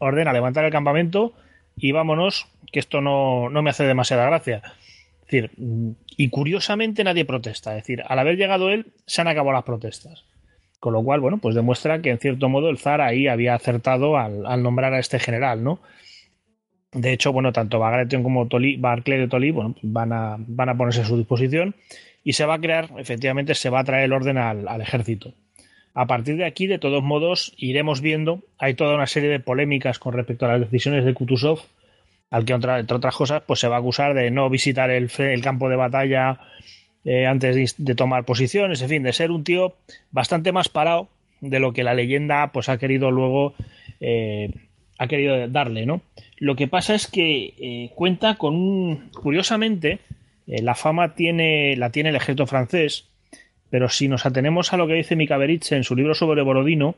ordena 0.00 0.32
levantar 0.32 0.64
el 0.64 0.72
campamento 0.72 1.34
y 1.76 1.92
vámonos, 1.92 2.48
que 2.72 2.80
esto 2.80 3.00
no, 3.00 3.48
no 3.48 3.62
me 3.62 3.70
hace 3.70 3.84
demasiada 3.84 4.26
gracia. 4.26 4.62
Es 5.20 5.30
decir, 5.30 5.50
y 6.16 6.28
curiosamente 6.30 7.04
nadie 7.04 7.24
protesta, 7.24 7.76
es 7.76 7.84
decir, 7.84 8.02
al 8.04 8.18
haber 8.18 8.36
llegado 8.36 8.70
él, 8.70 8.86
se 9.06 9.20
han 9.20 9.28
acabado 9.28 9.52
las 9.52 9.62
protestas. 9.62 10.24
Con 10.84 10.92
lo 10.92 11.02
cual, 11.02 11.20
bueno, 11.20 11.38
pues 11.38 11.54
demuestra 11.54 12.02
que 12.02 12.10
en 12.10 12.18
cierto 12.18 12.50
modo 12.50 12.68
el 12.68 12.76
zar 12.76 13.00
ahí 13.00 13.26
había 13.26 13.54
acertado 13.54 14.18
al, 14.18 14.62
nombrar 14.62 14.92
a 14.92 14.98
este 14.98 15.18
general, 15.18 15.64
¿no? 15.64 15.80
De 16.92 17.10
hecho, 17.10 17.32
bueno, 17.32 17.54
tanto 17.54 17.78
Bagration 17.78 18.22
como 18.22 18.46
Barclay 18.50 19.18
de 19.18 19.26
Tolly 19.26 19.50
bueno, 19.50 19.76
van, 19.80 20.12
a, 20.12 20.36
van 20.38 20.68
a 20.68 20.76
ponerse 20.76 21.00
a 21.00 21.06
su 21.06 21.16
disposición 21.16 21.74
y 22.22 22.34
se 22.34 22.44
va 22.44 22.56
a 22.56 22.58
crear, 22.58 22.90
efectivamente, 22.98 23.54
se 23.54 23.70
va 23.70 23.80
a 23.80 23.84
traer 23.84 24.04
el 24.04 24.12
orden 24.12 24.36
al, 24.36 24.78
ejército. 24.82 25.32
A 25.94 26.06
partir 26.06 26.36
de 26.36 26.44
aquí, 26.44 26.66
de 26.66 26.78
todos 26.78 27.02
modos, 27.02 27.54
iremos 27.56 28.02
viendo, 28.02 28.42
hay 28.58 28.74
toda 28.74 28.94
una 28.94 29.06
serie 29.06 29.30
de 29.30 29.40
polémicas 29.40 29.98
con 29.98 30.12
respecto 30.12 30.44
a 30.44 30.50
las 30.50 30.70
decisiones 30.70 31.06
de 31.06 31.14
Kutuzov, 31.14 31.60
al 32.30 32.44
que, 32.44 32.52
entre 32.52 32.82
otras 32.94 33.16
cosas, 33.16 33.42
pues 33.46 33.58
se 33.58 33.68
va 33.68 33.76
a 33.76 33.78
acusar 33.78 34.12
de 34.12 34.30
no 34.30 34.50
visitar 34.50 34.90
el, 34.90 35.10
el 35.16 35.40
campo 35.40 35.70
de 35.70 35.76
batalla 35.76 36.40
eh, 37.04 37.26
antes 37.26 37.76
de, 37.76 37.94
tomar 37.94 38.24
posiciones, 38.24 38.80
en 38.80 38.88
fin, 38.88 39.02
de 39.02 39.12
ser 39.12 39.30
un 39.30 39.44
tío 39.44 39.74
bastante 40.10 40.52
más 40.52 40.68
parado 40.68 41.08
de 41.40 41.60
lo 41.60 41.72
que 41.72 41.84
la 41.84 41.94
leyenda 41.94 42.50
pues 42.52 42.68
ha 42.68 42.78
querido 42.78 43.10
luego 43.10 43.54
eh, 44.00 44.50
ha 44.98 45.06
querido 45.06 45.46
darle, 45.48 45.84
¿no? 45.84 46.00
Lo 46.38 46.56
que 46.56 46.66
pasa 46.66 46.94
es 46.94 47.06
que 47.06 47.54
eh, 47.58 47.90
cuenta 47.94 48.36
con 48.36 48.54
un 48.54 49.10
curiosamente 49.10 49.98
la 50.46 50.74
fama 50.74 51.14
tiene 51.14 51.74
la 51.76 51.90
tiene 51.90 52.10
el 52.10 52.16
ejército 52.16 52.46
francés, 52.46 53.06
pero 53.70 53.88
si 53.88 54.08
nos 54.08 54.26
atenemos 54.26 54.72
a 54.72 54.76
lo 54.76 54.86
que 54.86 54.94
dice 54.94 55.16
Mika 55.16 55.38
en 55.42 55.84
su 55.84 55.96
libro 55.96 56.14
sobre 56.14 56.42
Borodino, 56.42 56.96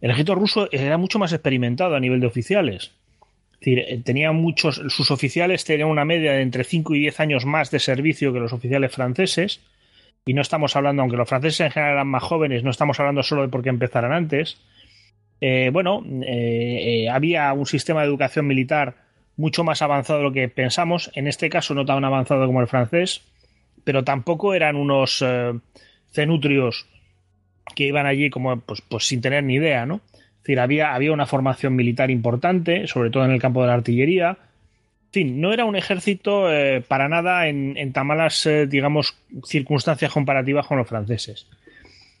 el 0.00 0.10
ejército 0.10 0.34
ruso 0.34 0.68
era 0.72 0.98
mucho 0.98 1.18
más 1.18 1.32
experimentado 1.32 1.94
a 1.94 2.00
nivel 2.00 2.20
de 2.20 2.26
oficiales. 2.26 2.92
Decir, 3.60 3.80
eh, 3.80 4.00
tenía 4.02 4.32
muchos, 4.32 4.80
sus 4.88 5.10
oficiales 5.10 5.64
tenían 5.64 5.88
una 5.88 6.06
media 6.06 6.32
de 6.32 6.40
entre 6.40 6.64
5 6.64 6.94
y 6.94 7.00
10 7.00 7.20
años 7.20 7.44
más 7.44 7.70
de 7.70 7.78
servicio 7.78 8.32
que 8.32 8.40
los 8.40 8.54
oficiales 8.54 8.92
franceses. 8.92 9.60
Y 10.24 10.32
no 10.32 10.40
estamos 10.40 10.76
hablando, 10.76 11.02
aunque 11.02 11.16
los 11.16 11.28
franceses 11.28 11.60
en 11.60 11.70
general 11.70 11.94
eran 11.94 12.08
más 12.08 12.22
jóvenes, 12.22 12.64
no 12.64 12.70
estamos 12.70 12.98
hablando 13.00 13.22
solo 13.22 13.42
de 13.42 13.48
porque 13.48 13.68
empezaran 13.68 14.12
antes. 14.12 14.58
Eh, 15.42 15.70
bueno, 15.72 16.02
eh, 16.26 17.08
había 17.10 17.52
un 17.52 17.66
sistema 17.66 18.00
de 18.00 18.08
educación 18.08 18.46
militar 18.46 18.96
mucho 19.36 19.64
más 19.64 19.82
avanzado 19.82 20.20
de 20.20 20.24
lo 20.24 20.32
que 20.32 20.48
pensamos. 20.48 21.10
En 21.14 21.26
este 21.26 21.50
caso 21.50 21.74
no 21.74 21.84
tan 21.84 22.04
avanzado 22.04 22.46
como 22.46 22.60
el 22.60 22.66
francés, 22.66 23.22
pero 23.84 24.04
tampoco 24.04 24.54
eran 24.54 24.76
unos 24.76 25.24
cenutrios 26.12 26.86
que 27.74 27.84
iban 27.84 28.06
allí 28.06 28.30
como 28.30 28.58
pues, 28.60 28.82
pues 28.82 29.06
sin 29.06 29.20
tener 29.20 29.44
ni 29.44 29.54
idea, 29.54 29.86
¿no? 29.86 30.00
Decir, 30.50 30.60
había, 30.60 31.12
una 31.12 31.26
formación 31.26 31.76
militar 31.76 32.10
importante, 32.10 32.86
sobre 32.86 33.10
todo 33.10 33.24
en 33.24 33.30
el 33.30 33.40
campo 33.40 33.62
de 33.62 33.68
la 33.68 33.74
artillería. 33.74 34.30
En 34.30 35.12
fin, 35.12 35.40
no 35.40 35.52
era 35.52 35.64
un 35.64 35.76
ejército 35.76 36.52
eh, 36.52 36.80
para 36.80 37.08
nada 37.08 37.46
en, 37.48 37.92
tan 37.92 38.06
malas, 38.06 38.46
eh, 38.46 38.66
digamos, 38.66 39.16
circunstancias 39.44 40.12
comparativas 40.12 40.66
con 40.66 40.78
los 40.78 40.88
franceses. 40.88 41.46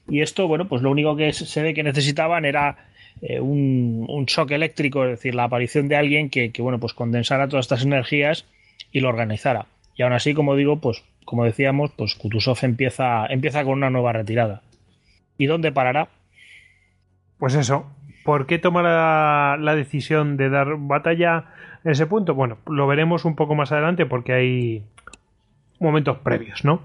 Y 0.08 0.20
esto, 0.22 0.48
bueno, 0.48 0.68
pues 0.68 0.82
lo 0.82 0.90
único 0.90 1.16
que 1.16 1.32
se 1.32 1.62
ve 1.62 1.74
que 1.74 1.82
necesitaban 1.82 2.44
era 2.44 2.88
eh, 3.22 3.40
un, 3.40 4.06
un, 4.08 4.24
shock 4.26 4.50
eléctrico, 4.52 5.04
es 5.04 5.10
decir, 5.10 5.34
la 5.34 5.44
aparición 5.44 5.88
de 5.88 5.96
alguien 5.96 6.30
que, 6.30 6.52
que, 6.52 6.62
bueno, 6.62 6.78
pues 6.80 6.94
condensara 6.94 7.48
todas 7.48 7.64
estas 7.64 7.84
energías 7.84 8.46
y 8.92 9.00
lo 9.00 9.08
organizara. 9.08 9.66
Y 9.96 10.02
aún 10.02 10.12
así, 10.12 10.34
como 10.34 10.56
digo, 10.56 10.80
pues 10.80 11.04
como 11.24 11.44
decíamos, 11.44 11.92
pues 11.96 12.16
Kutuzov 12.16 12.58
empieza, 12.62 13.26
empieza 13.26 13.62
con 13.62 13.74
una 13.74 13.90
nueva 13.90 14.12
retirada. 14.12 14.62
¿Y 15.38 15.46
dónde 15.46 15.70
parará? 15.70 16.08
Pues 17.38 17.54
eso. 17.54 17.86
¿Por 18.24 18.46
qué 18.46 18.58
toma 18.58 18.82
la, 18.82 19.74
decisión 19.74 20.36
de 20.36 20.50
dar 20.50 20.76
batalla 20.78 21.46
en 21.84 21.92
ese 21.92 22.06
punto? 22.06 22.34
Bueno, 22.34 22.58
lo 22.66 22.86
veremos 22.86 23.24
un 23.24 23.34
poco 23.34 23.54
más 23.54 23.72
adelante 23.72 24.06
porque 24.06 24.32
hay 24.32 24.82
momentos 25.78 26.18
previos, 26.18 26.64
¿no? 26.64 26.82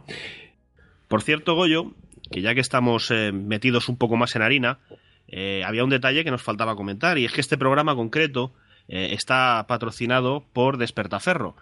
Por 1.07 1.21
cierto, 1.21 1.55
Goyo, 1.55 1.91
que 2.31 2.41
ya 2.41 2.53
que 2.53 2.61
estamos 2.61 3.11
eh, 3.11 3.31
metidos 3.31 3.89
un 3.89 3.97
poco 3.97 4.15
más 4.15 4.36
en 4.36 4.41
harina, 4.41 4.79
eh, 5.27 5.63
había 5.65 5.83
un 5.83 5.89
detalle 5.89 6.23
que 6.23 6.31
nos 6.31 6.41
faltaba 6.41 6.75
comentar 6.75 7.17
y 7.17 7.25
es 7.25 7.33
que 7.33 7.41
este 7.41 7.57
programa 7.57 7.95
concreto 7.95 8.53
eh, 8.88 9.09
está 9.11 9.65
patrocinado 9.67 10.45
por 10.53 10.77
Despertaferro. 10.77 11.55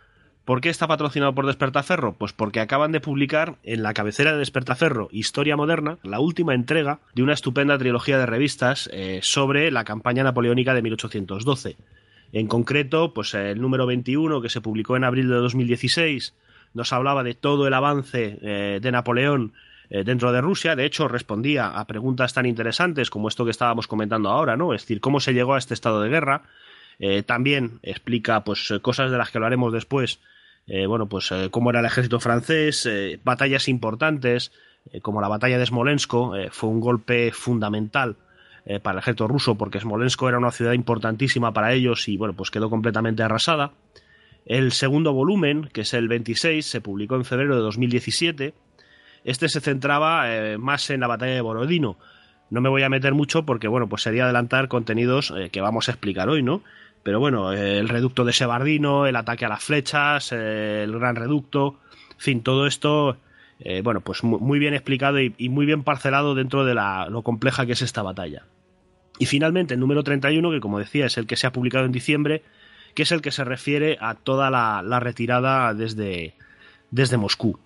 ¿Por 0.45 0.59
qué 0.59 0.69
está 0.69 0.87
patrocinado 0.87 1.33
por 1.33 1.45
Despertaferro? 1.45 2.13
Pues 2.13 2.33
porque 2.33 2.59
acaban 2.59 2.91
de 2.91 2.99
publicar 2.99 3.55
en 3.63 3.81
la 3.81 3.93
cabecera 3.93 4.33
de 4.33 4.39
Despertaferro 4.39 5.07
Historia 5.11 5.55
Moderna 5.55 5.99
la 6.03 6.19
última 6.19 6.53
entrega 6.53 6.99
de 7.15 7.23
una 7.23 7.33
estupenda 7.33 7.77
trilogía 7.77 8.17
de 8.17 8.25
revistas 8.25 8.89
eh, 8.91 9.19
sobre 9.21 9.71
la 9.71 9.85
campaña 9.85 10.23
napoleónica 10.23 10.73
de 10.73 10.81
1812. 10.81 11.77
En 12.33 12.47
concreto, 12.47 13.13
pues 13.13 13.33
el 13.35 13.61
número 13.61 13.85
21 13.85 14.41
que 14.41 14.49
se 14.49 14.59
publicó 14.59 14.97
en 14.97 15.05
abril 15.05 15.29
de 15.29 15.35
2016 15.35 16.33
nos 16.73 16.91
hablaba 16.91 17.23
de 17.23 17.35
todo 17.35 17.67
el 17.67 17.73
avance 17.75 18.39
de 18.81 18.91
Napoleón 18.91 19.53
dentro 19.91 20.31
de 20.31 20.41
Rusia. 20.41 20.75
De 20.75 20.85
hecho, 20.85 21.07
respondía 21.07 21.67
a 21.67 21.85
preguntas 21.85 22.33
tan 22.33 22.47
interesantes 22.47 23.11
como 23.11 23.27
esto 23.27 23.45
que 23.45 23.51
estábamos 23.51 23.85
comentando 23.85 24.29
ahora, 24.29 24.57
¿no? 24.57 24.73
Es 24.73 24.81
decir, 24.81 24.99
cómo 24.99 25.19
se 25.19 25.35
llegó 25.35 25.53
a 25.53 25.59
este 25.59 25.75
estado 25.75 26.01
de 26.01 26.09
guerra, 26.09 26.41
eh, 26.99 27.23
también 27.23 27.79
explica 27.83 28.43
pues 28.43 28.69
eh, 28.71 28.79
cosas 28.79 29.11
de 29.11 29.17
las 29.17 29.29
que 29.29 29.37
hablaremos 29.37 29.73
después. 29.73 30.19
Eh, 30.67 30.85
bueno, 30.85 31.07
pues 31.07 31.29
cómo 31.51 31.69
era 31.69 31.79
el 31.81 31.85
ejército 31.85 32.19
francés, 32.19 32.89
batallas 33.23 33.67
importantes, 33.67 34.51
como 35.01 35.21
la 35.21 35.27
batalla 35.27 35.57
de 35.57 35.65
Smolensk, 35.65 36.13
fue 36.51 36.69
un 36.69 36.79
golpe 36.79 37.31
fundamental 37.31 38.17
para 38.81 38.93
el 38.93 38.99
ejército 38.99 39.27
ruso, 39.27 39.55
porque 39.55 39.79
Smolensk 39.79 40.21
era 40.23 40.37
una 40.37 40.51
ciudad 40.51 40.73
importantísima 40.73 41.51
para 41.51 41.73
ellos 41.73 42.07
y 42.07 42.17
bueno, 42.17 42.33
pues 42.33 42.49
quedó 42.49 42.69
completamente 42.69 43.23
arrasada. 43.23 43.71
El 44.45 44.71
segundo 44.71 45.13
volumen, 45.13 45.69
que 45.73 45.81
es 45.81 45.93
el 45.93 46.07
26, 46.07 46.65
se 46.65 46.81
publicó 46.81 47.15
en 47.15 47.25
febrero 47.25 47.55
de 47.55 47.61
2017. 47.61 48.53
Este 49.23 49.49
se 49.49 49.61
centraba 49.61 50.25
más 50.57 50.89
en 50.89 50.99
la 50.99 51.07
batalla 51.07 51.33
de 51.33 51.41
Borodino. 51.41 51.97
No 52.49 52.61
me 52.61 52.69
voy 52.69 52.83
a 52.83 52.89
meter 52.89 53.13
mucho 53.13 53.45
porque, 53.45 53.67
bueno, 53.67 53.87
pues 53.87 54.03
sería 54.03 54.25
adelantar 54.25 54.67
contenidos 54.67 55.33
que 55.51 55.61
vamos 55.61 55.87
a 55.87 55.93
explicar 55.93 56.29
hoy, 56.29 56.43
¿no? 56.43 56.61
Pero 57.03 57.19
bueno, 57.19 57.51
el 57.51 57.89
reducto 57.89 58.23
de 58.23 58.31
Sebardino, 58.31 59.05
el 59.05 59.17
ataque 59.17 59.45
a 59.45 59.49
las 59.49 59.63
flechas, 59.63 60.31
el 60.31 60.91
gran 60.93 61.17
reducto, 61.17 61.79
en 62.11 62.19
fin, 62.19 62.43
todo 62.43 62.65
esto, 62.65 63.17
eh, 63.59 63.81
bueno, 63.81 63.99
pues 64.01 64.23
muy 64.23 64.57
bien 64.57 64.73
explicado 64.73 65.19
y, 65.19 65.49
muy 65.49 65.65
bien 65.65 65.83
parcelado 65.83 66.35
dentro 66.35 66.63
de 66.63 66.73
lo 66.73 67.21
compleja 67.21 67.65
que 67.65 67.73
es 67.73 67.81
esta 67.81 68.01
batalla. 68.01 68.45
Y 69.19 69.25
finalmente 69.25 69.73
el 69.73 69.81
número 69.81 70.03
31, 70.03 70.49
que 70.51 70.59
como 70.59 70.79
decía 70.79 71.05
es 71.05 71.17
el 71.17 71.27
que 71.27 71.35
se 71.35 71.45
ha 71.45 71.51
publicado 71.51 71.85
en 71.85 71.91
diciembre, 71.91 72.43
que 72.95 73.03
es 73.03 73.11
el 73.11 73.21
que 73.21 73.31
se 73.31 73.43
refiere 73.43 73.97
a 73.99 74.15
toda 74.15 74.49
la, 74.49 74.99
retirada 74.99 75.73
desde, 75.73 76.35
desde 76.91 77.17
Moscú. 77.17 77.59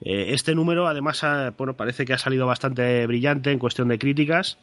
Eh, 0.00 0.28
este 0.30 0.54
número 0.54 0.86
además 0.86 1.24
bueno, 1.56 1.76
parece 1.76 2.04
que 2.04 2.14
ha 2.14 2.18
salido 2.18 2.46
bastante 2.46 3.06
brillante 3.06 3.50
en 3.50 3.58
cuestión 3.58 3.88
de 3.88 3.98
críticas 3.98 4.58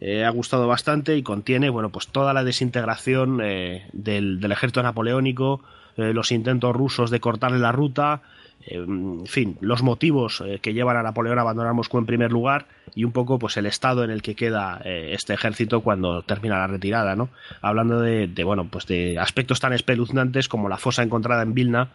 eh, 0.00 0.24
ha 0.24 0.30
gustado 0.30 0.66
bastante 0.66 1.16
y 1.16 1.22
contiene 1.22 1.70
bueno 1.70 1.90
pues 1.90 2.08
toda 2.08 2.32
la 2.32 2.42
desintegración 2.42 3.40
eh, 3.42 3.86
del, 3.92 4.42
ejército 4.50 4.82
napoleónico 4.82 5.62
eh, 5.96 6.12
los 6.12 6.32
intentos 6.32 6.74
rusos 6.74 7.10
de 7.10 7.20
cortarle 7.20 7.60
la 7.60 7.70
ruta 7.70 8.22
en 8.66 9.26
fin 9.26 9.56
los 9.60 9.82
motivos 9.82 10.42
que 10.62 10.72
llevan 10.72 10.96
a 10.96 11.02
Napoleón 11.02 11.38
a 11.38 11.42
abandonar 11.42 11.74
Moscú 11.74 11.98
en 11.98 12.06
primer 12.06 12.32
lugar 12.32 12.66
y 12.94 13.04
un 13.04 13.12
poco 13.12 13.38
pues 13.38 13.58
el 13.58 13.66
estado 13.66 14.04
en 14.04 14.10
el 14.10 14.22
que 14.22 14.34
queda 14.34 14.80
este 14.84 15.34
ejército 15.34 15.82
cuando 15.82 16.22
termina 16.22 16.58
la 16.58 16.66
retirada 16.66 17.14
no 17.14 17.28
hablando 17.60 18.00
de, 18.00 18.26
bueno 18.42 18.66
pues 18.70 18.86
de 18.86 19.18
aspectos 19.18 19.60
tan 19.60 19.74
espeluznantes 19.74 20.48
como 20.48 20.70
la 20.70 20.78
fosa 20.78 21.02
encontrada 21.02 21.42
en 21.42 21.52
Vilna 21.52 21.90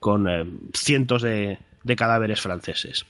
con 0.00 0.26
cientos 0.72 1.20
de, 1.20 1.58
de, 1.82 1.96
cadáveres 1.96 2.40
franceses. 2.40 3.04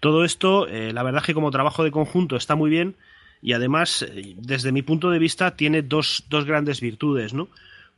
Todo 0.00 0.24
esto 0.24 0.66
la 0.66 1.04
verdad 1.04 1.22
es 1.22 1.26
que 1.26 1.34
como 1.34 1.52
trabajo 1.52 1.84
de 1.84 1.92
conjunto 1.92 2.34
está 2.34 2.56
muy 2.56 2.68
bien 2.68 2.96
y 3.42 3.52
además, 3.52 4.02
eh, 4.02 4.34
desde 4.38 4.72
mi 4.72 4.82
punto 4.82 5.10
de 5.10 5.18
vista, 5.18 5.56
tiene 5.56 5.82
dos, 5.82 6.24
grandes 6.30 6.80
virtudes, 6.80 7.34
¿no? 7.34 7.48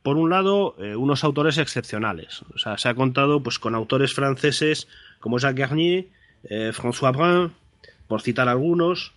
Por 0.03 0.17
un 0.17 0.29
lado, 0.29 0.75
eh, 0.79 0.95
unos 0.95 1.23
autores 1.23 1.57
excepcionales. 1.57 2.43
O 2.53 2.57
sea, 2.57 2.77
se 2.77 2.87
ha 2.89 2.93
contado 2.93 3.41
pues 3.41 3.59
con 3.59 3.75
autores 3.75 4.13
franceses 4.13 4.87
como 5.19 5.37
Jacques 5.37 5.59
Garnier, 5.59 6.07
eh, 6.43 6.71
François 6.73 7.15
Brun, 7.15 7.53
por 8.07 8.21
citar 8.21 8.47
algunos, 8.47 9.13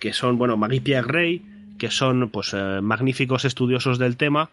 que 0.00 0.14
son, 0.14 0.38
bueno, 0.38 0.56
Marie-Pierre 0.56 1.06
Rey, 1.06 1.42
que 1.78 1.90
son 1.90 2.30
pues 2.30 2.54
magníficos 2.54 3.44
estudiosos 3.44 3.98
del 3.98 4.16
tema, 4.16 4.48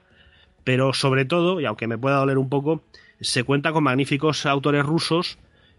pero 0.66 0.94
sobre 0.94 1.24
todo, 1.24 1.62
y 1.62 1.66
aunque 1.66 1.88
me 1.88 1.98
pueda 1.98 2.18
doler 2.18 2.38
un 2.38 2.50
poco, 2.50 2.84
se 3.22 3.44
cuenta 3.44 3.72
con 3.72 3.86
magníficos 3.86 4.46
autores 4.46 4.86
rusos 4.86 5.38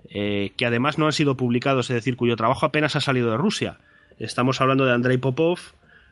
que 0.08 0.66
además 0.66 0.96
no 0.96 1.04
han 1.04 1.12
sido 1.12 1.36
publicados, 1.36 1.90
es 1.90 1.96
decir, 1.96 2.16
cuyo 2.16 2.36
trabajo 2.36 2.64
apenas 2.64 2.96
ha 2.96 3.00
salido 3.00 3.30
de 3.30 3.36
Rusia. 3.36 3.78
Estamos 4.18 4.60
hablando 4.60 4.86
de 4.86 4.92
Andrei 4.92 5.18
Popov, 5.18 5.58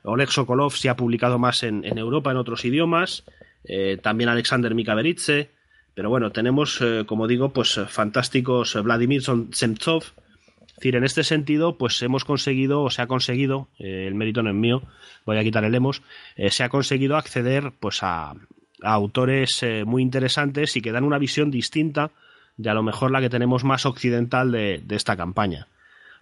Oleg 0.03 0.31
Sokolov 0.31 0.73
se 0.73 0.91
ha 0.91 0.97
publicado 0.97 1.39
más 1.39 1.63
en, 1.63 1.83
Europa 1.97 2.31
en 2.31 2.37
otros 2.37 2.65
idiomas, 2.67 3.25
eh, 3.65 3.99
también 4.03 4.29
Alexander 4.29 4.75
Mikaveritze, 4.75 5.51
pero 5.95 6.11
bueno, 6.11 6.31
tenemos, 6.31 6.81
eh, 6.83 7.05
como 7.07 7.27
digo, 7.27 7.55
pues 7.55 7.81
fantásticos 7.89 8.75
Vladimir 8.83 9.23
Semtsov. 9.23 10.03
Es 10.03 10.75
decir, 10.77 10.97
en 10.97 11.05
este 11.05 11.25
sentido, 11.25 11.79
pues 11.79 12.03
hemos 12.03 12.25
conseguido, 12.27 12.83
o 12.83 12.91
se 12.91 13.01
ha 13.01 13.07
conseguido, 13.07 13.69
eh, 13.79 14.07
el 14.07 14.15
mérito 14.15 14.43
no 14.43 14.51
es 14.51 14.57
mío, 14.57 14.83
voy 15.25 15.39
a 15.39 15.43
quitar 15.43 15.65
el 15.65 15.75
hemos, 15.75 16.03
se 16.51 16.65
ha 16.65 16.69
conseguido 16.69 17.17
acceder 17.17 17.73
pues 17.81 18.03
a, 18.03 18.35
autores 18.83 19.65
muy 19.87 20.03
interesantes 20.03 20.77
y 20.77 20.83
que 20.83 20.93
dan 20.93 21.05
una 21.05 21.17
visión 21.17 21.51
distinta 21.51 22.11
de 22.59 22.69
a 22.69 22.75
lo 22.75 22.83
mejor 22.83 23.11
la 23.13 23.23
que 23.23 23.31
tenemos 23.31 23.65
más 23.65 23.87
occidental 23.87 24.53
de 24.53 24.85
esta 24.91 25.17
campaña. 25.17 25.69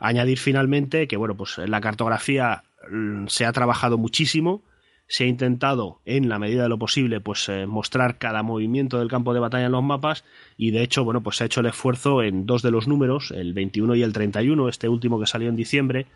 Añadir 0.03 0.38
finalmente 0.38 1.07
que, 1.07 1.16
bueno, 1.16 1.36
pues 1.36 1.59
la 1.59 1.80
cartografía 1.80 2.64
mm, 2.90 3.26
se 3.28 3.46
ha 3.46 3.53
trabajado 3.53 3.98
muchísimo, 3.98 4.62
se 5.07 5.24
ha 5.24 5.26
intentado, 5.26 6.00
en 6.05 6.28
la 6.28 6.38
medida 6.38 6.64
de 6.64 6.68
lo 6.68 6.78
posible, 6.78 7.20
pues 7.20 7.48
eh, 7.48 7.66
mostrar 7.66 8.18
cada 8.18 8.42
movimiento 8.42 8.98
del 8.98 9.09
campo 9.09 9.32
de 9.32 9.40
batalla 9.40 9.66
en 9.66 9.72
los 9.72 9.82
mapas 9.82 10.24
y 10.57 10.70
de 10.72 10.82
hecho, 10.82 11.05
bueno, 11.05 11.22
pues 11.22 11.36
se 11.36 11.44
ha 11.44 11.46
hecho 11.46 11.61
el 11.61 11.66
esfuerzo 11.66 12.22
en 12.22 12.46
dos 12.46 12.62
de 12.62 12.70
los 12.70 12.88
números, 12.88 13.30
el 13.30 13.53
21 13.53 13.94
y 13.94 14.03
el 14.03 14.12
31, 14.12 14.68
este 14.68 14.88
último 14.88 15.20
que 15.20 15.26
salió 15.26 15.48
en 15.48 15.57
diciembre, 15.57 16.07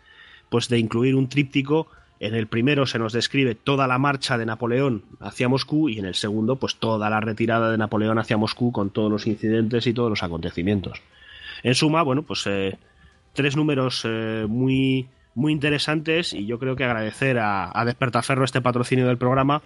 pues 0.49 0.67
de 0.67 0.79
incluir 0.79 1.15
un 1.15 1.29
tríptico 1.29 1.87
en 2.19 2.33
el 2.33 2.47
primero 2.47 2.85
se 2.85 2.97
nos 2.97 3.13
describe 3.13 3.55
toda 3.55 3.87
la 3.87 3.99
marcha 3.99 4.37
de 4.37 4.45
Napoleón 4.45 5.03
hacia 5.19 5.49
Moscú 5.49 5.89
y 5.89 5.99
en 5.99 6.05
el 6.05 6.15
segundo 6.15 6.55
pues 6.55 6.75
toda 6.75 7.09
la 7.09 7.19
retirada 7.19 7.69
de 7.69 7.77
Napoleón 7.77 8.17
hacia 8.17 8.37
Moscú 8.37 8.71
con 8.71 8.89
todos 8.89 9.11
los 9.11 9.27
incidentes 9.27 9.85
y 9.85 9.93
todos 9.93 10.09
los 10.09 10.23
acontecimientos. 10.23 11.01
En 11.63 11.75
suma, 11.75 12.01
bueno, 12.01 12.23
pues 12.23 12.45
eh, 12.47 12.77
tres 13.37 13.55
números 13.55 14.01
eh, 14.03 14.47
muy, 14.49 15.09
muy 15.35 15.53
interesantes 15.53 16.33
y 16.33 16.47
yo 16.47 16.57
creo 16.57 16.75
que 16.75 16.83
agradecer 16.83 17.37
a, 17.37 17.69
a 17.71 17.85
Despertaferro 17.85 18.43
este 18.43 18.61
patrocinio 18.61 19.05
del 19.05 19.19
programa 19.19 19.61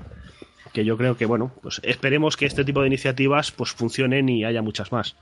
que 0.73 0.83
yo 0.83 0.97
creo 0.97 1.15
que 1.15 1.25
bueno 1.25 1.53
pues 1.61 1.79
esperemos 1.83 2.35
que 2.35 2.45
este 2.45 2.65
tipo 2.65 2.81
de 2.81 2.87
iniciativas 2.87 3.51
pues 3.51 3.71
funcionen 3.71 4.27
y 4.27 4.43
haya 4.43 4.61
muchas 4.61 4.91
más. 4.91 5.15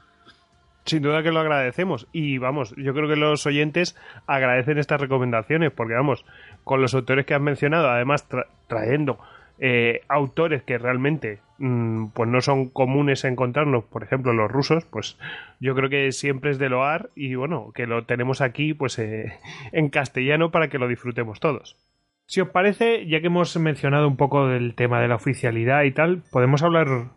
Sin 0.86 1.04
duda 1.04 1.22
que 1.22 1.32
lo 1.32 1.40
agradecemos 1.40 2.08
y 2.12 2.40
vamos 2.40 2.74
yo 2.76 2.96
creo 2.96 3.08
que 3.08 3.16
los 3.16 3.46
oyentes 3.46 3.96
agradecen 4.26 4.80
estas 4.80 5.00
recomendaciones 5.00 5.72
porque 5.72 5.94
vamos 5.94 6.26
con 6.64 6.82
los 6.82 6.96
autores 6.96 7.28
que 7.28 7.36
has 7.36 7.42
mencionado 7.42 7.88
además 7.88 8.28
trayendo 8.68 9.20
eh, 9.60 10.02
autores 10.08 10.64
que 10.64 10.80
realmente 10.80 11.40
pues 11.60 12.30
no 12.30 12.42
son 12.42 12.70
comunes 12.70 13.26
encontrarnos, 13.26 13.84
por 13.86 14.04
ejemplo 14.04 14.34
los 14.34 14.50
rusos, 14.50 14.86
pues 14.86 15.18
yo 15.60 15.76
creo 15.76 15.90
que 15.90 16.12
siempre 16.12 16.52
es 16.52 16.60
de 16.60 16.70
loar 16.70 17.10
y 17.16 17.36
bueno, 17.36 17.72
que 17.74 17.86
lo 17.86 18.06
tenemos 18.06 18.42
aquí 18.42 18.74
pues 18.74 18.98
eh, 19.00 19.34
en 19.72 19.90
castellano 19.90 20.52
para 20.52 20.70
que 20.70 20.80
lo 20.80 20.88
disfrutemos 20.88 21.40
todos. 21.40 21.78
Si 22.26 22.42
os 22.42 22.50
parece, 22.50 23.08
ya 23.08 23.22
que 23.22 23.28
hemos 23.28 23.58
mencionado 23.58 24.08
un 24.08 24.16
poco 24.16 24.48
del 24.48 24.76
tema 24.76 25.02
de 25.02 25.08
la 25.08 25.16
oficialidad 25.16 25.84
y 25.84 25.92
tal, 25.92 26.22
podemos 26.32 26.62
hablar 26.62 27.12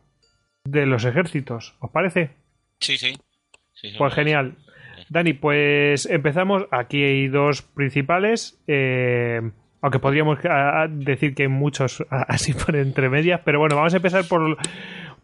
de 0.64 0.86
los 0.86 1.04
ejércitos, 1.04 1.76
¿os 1.80 1.90
parece? 1.90 2.30
Sí, 2.80 2.96
sí. 2.96 3.14
pues 3.98 4.14
genial. 4.14 4.56
Dani, 5.10 5.34
pues 5.34 6.06
empezamos. 6.06 6.66
Aquí 6.70 7.02
hay 7.02 7.28
dos 7.28 7.60
principales. 7.60 8.58
Eh, 8.66 9.42
aunque 9.82 9.98
podríamos 9.98 10.38
decir 10.90 11.34
que 11.34 11.42
hay 11.42 11.48
muchos 11.48 12.04
así 12.10 12.54
por 12.54 12.76
entre 12.76 13.10
medias, 13.10 13.40
pero 13.44 13.58
bueno, 13.58 13.76
vamos 13.76 13.92
a 13.92 13.96
empezar 13.96 14.26
por, 14.26 14.56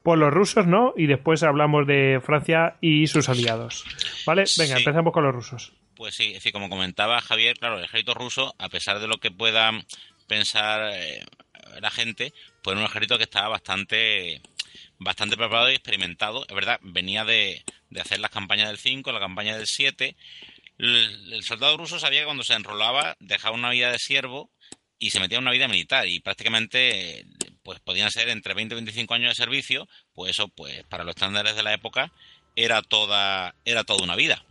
por 0.02 0.18
los 0.18 0.32
rusos, 0.32 0.66
¿no? 0.66 0.92
Y 0.96 1.06
después 1.06 1.42
hablamos 1.42 1.86
de 1.86 2.20
Francia 2.22 2.76
y 2.80 3.06
sus 3.06 3.28
aliados. 3.28 3.84
¿Vale? 4.26 4.44
Venga, 4.58 4.78
empezamos 4.78 5.12
con 5.12 5.24
los 5.24 5.34
rusos. 5.34 5.72
Pues 5.94 6.14
sí, 6.14 6.28
es 6.28 6.34
decir, 6.34 6.52
como 6.52 6.68
comentaba 6.68 7.20
Javier, 7.20 7.56
claro, 7.58 7.78
el 7.78 7.84
ejército 7.84 8.14
ruso, 8.14 8.54
a 8.58 8.68
pesar 8.68 9.00
de 9.00 9.08
lo 9.08 9.18
que 9.18 9.30
pueda 9.30 9.70
pensar 10.26 10.90
eh, 10.92 11.24
la 11.80 11.90
gente, 11.90 12.32
pues 12.62 12.74
era 12.74 12.84
un 12.84 12.90
ejército 12.90 13.16
que 13.16 13.24
estaba 13.24 13.48
bastante 13.48 14.40
bastante 14.98 15.36
preparado 15.36 15.70
y 15.70 15.74
experimentado. 15.74 16.44
Es 16.48 16.54
verdad, 16.54 16.80
venía 16.82 17.24
de, 17.24 17.64
de 17.90 18.00
hacer 18.00 18.18
las 18.18 18.30
campañas 18.30 18.68
del 18.68 18.78
5, 18.78 19.12
la 19.12 19.20
campaña 19.20 19.56
del 19.56 19.66
7. 19.66 20.16
El, 20.78 21.42
soldado 21.42 21.76
ruso 21.76 21.98
sabía 21.98 22.20
que 22.20 22.26
cuando 22.26 22.44
se 22.44 22.54
enrolaba 22.54 23.16
dejaba 23.18 23.56
una 23.56 23.70
vida 23.70 23.90
de 23.90 23.98
siervo 23.98 24.50
y 24.98 25.10
se 25.10 25.20
metía 25.20 25.38
en 25.38 25.44
una 25.44 25.52
vida 25.52 25.68
militar 25.68 26.06
y 26.06 26.20
prácticamente 26.20 27.26
pues 27.62 27.80
podían 27.80 28.10
ser 28.10 28.28
entre 28.28 28.54
20 28.54 28.74
y 28.74 28.76
25 28.76 29.14
años 29.14 29.30
de 29.30 29.42
servicio, 29.42 29.88
pues 30.14 30.30
eso 30.30 30.48
pues 30.48 30.84
para 30.84 31.04
los 31.04 31.16
estándares 31.16 31.56
de 31.56 31.62
la 31.62 31.74
época 31.74 32.12
era 32.56 32.82
toda 32.82 33.54
era 33.64 33.84
toda 33.84 34.04
una 34.04 34.16
vida. 34.16 34.44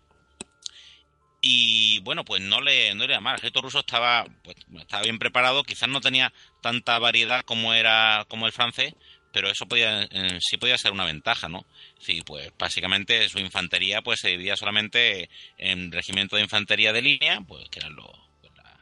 Y 1.39 1.99
bueno, 1.99 2.25
pues 2.25 2.41
no 2.41 2.61
le, 2.61 2.93
no 2.95 3.05
le 3.05 3.19
mal. 3.19 3.35
El 3.35 3.39
ejército 3.39 3.61
ruso 3.61 3.79
estaba, 3.79 4.25
pues, 4.43 4.57
estaba 4.79 5.03
bien 5.03 5.19
preparado, 5.19 5.63
quizás 5.63 5.87
no 5.87 6.01
tenía 6.01 6.33
tanta 6.61 6.97
variedad 6.99 7.41
como 7.45 7.73
era 7.73 8.25
como 8.27 8.47
el 8.47 8.51
francés, 8.51 8.95
pero 9.37 9.51
eso 9.51 9.67
podía, 9.67 10.01
eh, 10.01 10.39
sí 10.41 10.57
podía 10.57 10.79
ser 10.79 10.91
una 10.91 11.05
ventaja, 11.05 11.47
¿no? 11.47 11.63
Sí, 11.99 12.23
pues 12.25 12.51
básicamente 12.57 13.29
su 13.29 13.37
infantería 13.37 14.01
pues 14.01 14.19
se 14.19 14.29
dividía 14.29 14.55
solamente 14.55 15.29
en 15.59 15.91
regimientos 15.91 16.37
de 16.37 16.43
infantería 16.43 16.91
de 16.91 17.03
línea, 17.03 17.39
pues 17.47 17.69
que 17.69 17.77
eran 17.77 17.95
los 17.95 18.09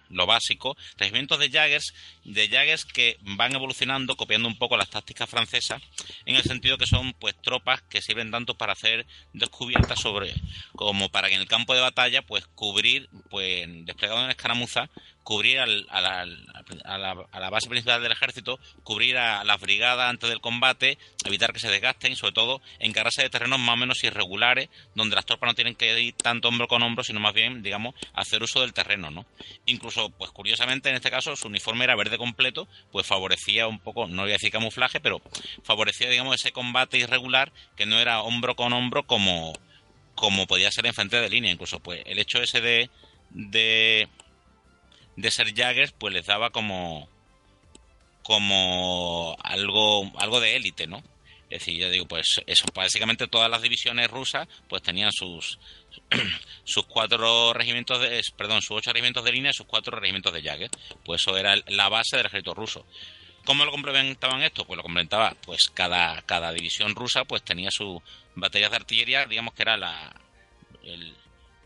lo 0.09 0.25
básico, 0.25 0.77
regimientos 0.97 1.39
de 1.39 1.49
Jaggers, 1.49 1.93
de 2.25 2.49
Jaggers 2.49 2.85
que 2.85 3.17
van 3.21 3.55
evolucionando, 3.55 4.15
copiando 4.15 4.47
un 4.47 4.57
poco 4.57 4.77
las 4.77 4.89
tácticas 4.89 5.29
francesas, 5.29 5.81
en 6.25 6.35
el 6.35 6.43
sentido 6.43 6.77
que 6.77 6.87
son 6.87 7.13
pues 7.13 7.35
tropas 7.41 7.81
que 7.83 8.01
sirven 8.01 8.31
tanto 8.31 8.55
para 8.55 8.73
hacer 8.73 9.05
descubiertas 9.33 9.99
sobre, 10.01 10.33
como 10.75 11.09
para 11.09 11.29
que 11.29 11.35
en 11.35 11.41
el 11.41 11.47
campo 11.47 11.73
de 11.73 11.81
batalla, 11.81 12.21
pues 12.23 12.45
cubrir, 12.47 13.09
pues 13.29 13.67
desplegado 13.85 14.23
en 14.23 14.31
escaramuza, 14.31 14.89
cubrir 15.25 15.59
al, 15.59 15.87
a, 15.89 16.01
la, 16.01 16.21
a, 16.21 16.97
la, 16.99 17.15
a, 17.31 17.39
la, 17.39 17.49
base 17.49 17.67
principal 17.67 18.01
del 18.01 18.11
ejército, 18.11 18.59
cubrir 18.83 19.17
a 19.17 19.43
las 19.43 19.59
brigadas 19.59 20.07
antes 20.07 20.29
del 20.29 20.39
combate, 20.39 20.99
evitar 21.25 21.51
que 21.51 21.59
se 21.59 21.71
desgasten 21.71 22.11
y 22.11 22.15
sobre 22.15 22.33
todo 22.33 22.61
encargarse 22.77 23.23
de 23.23 23.31
terrenos 23.31 23.59
más 23.59 23.73
o 23.73 23.77
menos 23.77 24.03
irregulares, 24.03 24.69
donde 24.93 25.15
las 25.15 25.25
tropas 25.25 25.47
no 25.47 25.55
tienen 25.55 25.73
que 25.73 25.99
ir 25.99 26.13
tanto 26.13 26.47
hombro 26.47 26.67
con 26.67 26.83
hombro, 26.83 27.03
sino 27.03 27.19
más 27.19 27.33
bien, 27.33 27.63
digamos, 27.63 27.95
hacer 28.13 28.43
uso 28.43 28.61
del 28.61 28.73
terreno, 28.73 29.09
¿no? 29.09 29.25
Incluso, 29.65 30.11
pues 30.11 30.29
curiosamente, 30.29 30.89
en 30.89 30.95
este 30.95 31.09
caso, 31.09 31.35
su 31.35 31.47
uniforme 31.47 31.85
era 31.85 31.95
verde 31.95 32.14
completo, 32.17 32.67
pues 32.91 33.05
favorecía 33.05 33.67
un 33.67 33.79
poco, 33.79 34.07
no 34.07 34.23
voy 34.23 34.31
a 34.31 34.35
decir 34.35 34.51
camuflaje, 34.51 34.99
pero 34.99 35.21
favorecía, 35.63 36.09
digamos, 36.09 36.35
ese 36.35 36.51
combate 36.51 36.97
irregular 36.97 37.51
que 37.75 37.85
no 37.85 37.99
era 37.99 38.21
hombro 38.21 38.55
con 38.55 38.73
hombro 38.73 39.03
como, 39.05 39.53
como 40.15 40.47
podía 40.47 40.71
ser 40.71 40.85
en 40.85 40.93
frente 40.93 41.19
de 41.19 41.29
línea. 41.29 41.51
Incluso, 41.51 41.79
pues, 41.79 42.01
el 42.05 42.19
hecho 42.19 42.41
ese 42.41 42.61
de, 42.61 42.89
de 43.31 44.07
de 45.15 45.31
ser 45.31 45.53
Jaggers, 45.53 45.93
pues 45.93 46.13
les 46.13 46.25
daba 46.25 46.49
como 46.49 47.07
como 48.23 49.37
algo 49.43 50.11
algo 50.17 50.39
de 50.39 50.55
élite, 50.55 50.87
¿no? 50.87 51.03
Es 51.49 51.59
decir, 51.59 51.79
yo 51.79 51.89
digo, 51.89 52.07
pues 52.07 52.41
eso, 52.47 52.65
básicamente 52.73 53.27
todas 53.27 53.49
las 53.49 53.61
divisiones 53.61 54.09
rusas 54.09 54.47
pues 54.67 54.81
tenían 54.81 55.11
sus 55.11 55.59
sus 56.63 56.85
cuatro 56.85 57.53
regimientos 57.53 58.01
de, 58.01 58.21
perdón, 58.35 58.61
sus 58.61 58.77
ocho 58.77 58.91
regimientos 58.91 59.23
de 59.23 59.31
línea 59.31 59.51
y 59.51 59.53
sus 59.53 59.67
cuatro 59.67 59.97
regimientos 59.99 60.33
de 60.33 60.41
Jaggers. 60.41 60.71
Pues 61.03 61.21
eso 61.21 61.37
era 61.37 61.55
la 61.67 61.89
base 61.89 62.17
del 62.17 62.25
ejército 62.25 62.53
ruso. 62.53 62.85
¿Cómo 63.45 63.63
lo 63.63 63.71
complementaban 63.71 64.41
esto? 64.41 64.65
Pues 64.65 64.77
lo 64.77 64.83
complementaba, 64.83 65.35
pues 65.45 65.69
cada, 65.69 66.21
cada 66.23 66.51
división 66.51 66.95
rusa 66.95 67.25
pues 67.25 67.43
tenía 67.43 67.69
sus 67.69 68.01
baterías 68.33 68.71
de 68.71 68.77
artillería, 68.77 69.25
digamos 69.27 69.53
que 69.53 69.61
era 69.61 69.77
la 69.77 70.15
el, 70.83 71.15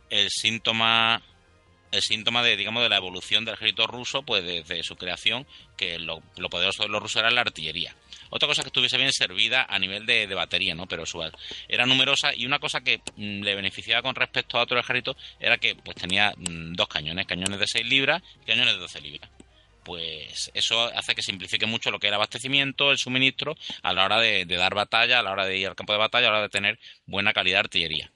el 0.09 0.29
síntoma 0.29 1.21
el 1.91 2.01
síntoma 2.01 2.43
de, 2.43 2.55
digamos, 2.55 2.83
de 2.83 2.89
la 2.89 2.97
evolución 2.97 3.45
del 3.45 3.55
ejército 3.55 3.87
ruso, 3.87 4.23
pues 4.23 4.43
desde 4.43 4.83
su 4.83 4.95
creación, 4.95 5.45
que 5.77 5.99
lo, 5.99 6.21
lo 6.37 6.49
poderoso 6.49 6.83
de 6.83 6.89
los 6.89 7.01
rusos 7.01 7.19
era 7.21 7.31
la 7.31 7.41
artillería. 7.41 7.95
Otra 8.29 8.47
cosa 8.47 8.61
que 8.61 8.67
estuviese 8.67 8.97
bien 8.97 9.11
servida 9.11 9.65
a 9.67 9.79
nivel 9.79 10.05
de, 10.05 10.27
de 10.27 10.35
batería, 10.35 10.75
¿no? 10.75 10.85
Pero 10.85 11.05
su, 11.05 11.19
era 11.67 11.85
numerosa 11.85 12.33
y 12.35 12.45
una 12.45 12.59
cosa 12.59 12.81
que 12.81 13.01
mm, 13.15 13.41
le 13.41 13.55
beneficiaba 13.55 14.03
con 14.03 14.15
respecto 14.15 14.57
a 14.57 14.63
otro 14.63 14.79
ejército 14.79 15.15
era 15.39 15.57
que 15.57 15.75
pues 15.75 15.97
tenía 15.97 16.33
mm, 16.37 16.73
dos 16.73 16.87
cañones, 16.87 17.25
cañones 17.25 17.59
de 17.59 17.67
6 17.67 17.85
libras 17.87 18.21
y 18.41 18.45
cañones 18.45 18.75
de 18.75 18.79
12 18.81 19.01
libras. 19.01 19.29
Pues 19.83 20.51
eso 20.53 20.83
hace 20.95 21.15
que 21.15 21.23
simplifique 21.23 21.65
mucho 21.65 21.89
lo 21.89 21.99
que 21.99 22.07
era 22.07 22.17
abastecimiento, 22.17 22.91
el 22.91 22.99
suministro, 22.99 23.57
a 23.81 23.93
la 23.93 24.05
hora 24.05 24.19
de, 24.19 24.45
de 24.45 24.55
dar 24.55 24.75
batalla, 24.75 25.19
a 25.19 25.23
la 25.23 25.31
hora 25.31 25.47
de 25.47 25.57
ir 25.57 25.67
al 25.67 25.75
campo 25.75 25.93
de 25.93 25.99
batalla, 25.99 26.27
a 26.27 26.31
la 26.31 26.37
hora 26.37 26.47
de 26.47 26.49
tener 26.49 26.79
buena 27.07 27.33
calidad 27.33 27.55
de 27.55 27.61
artillería 27.61 28.11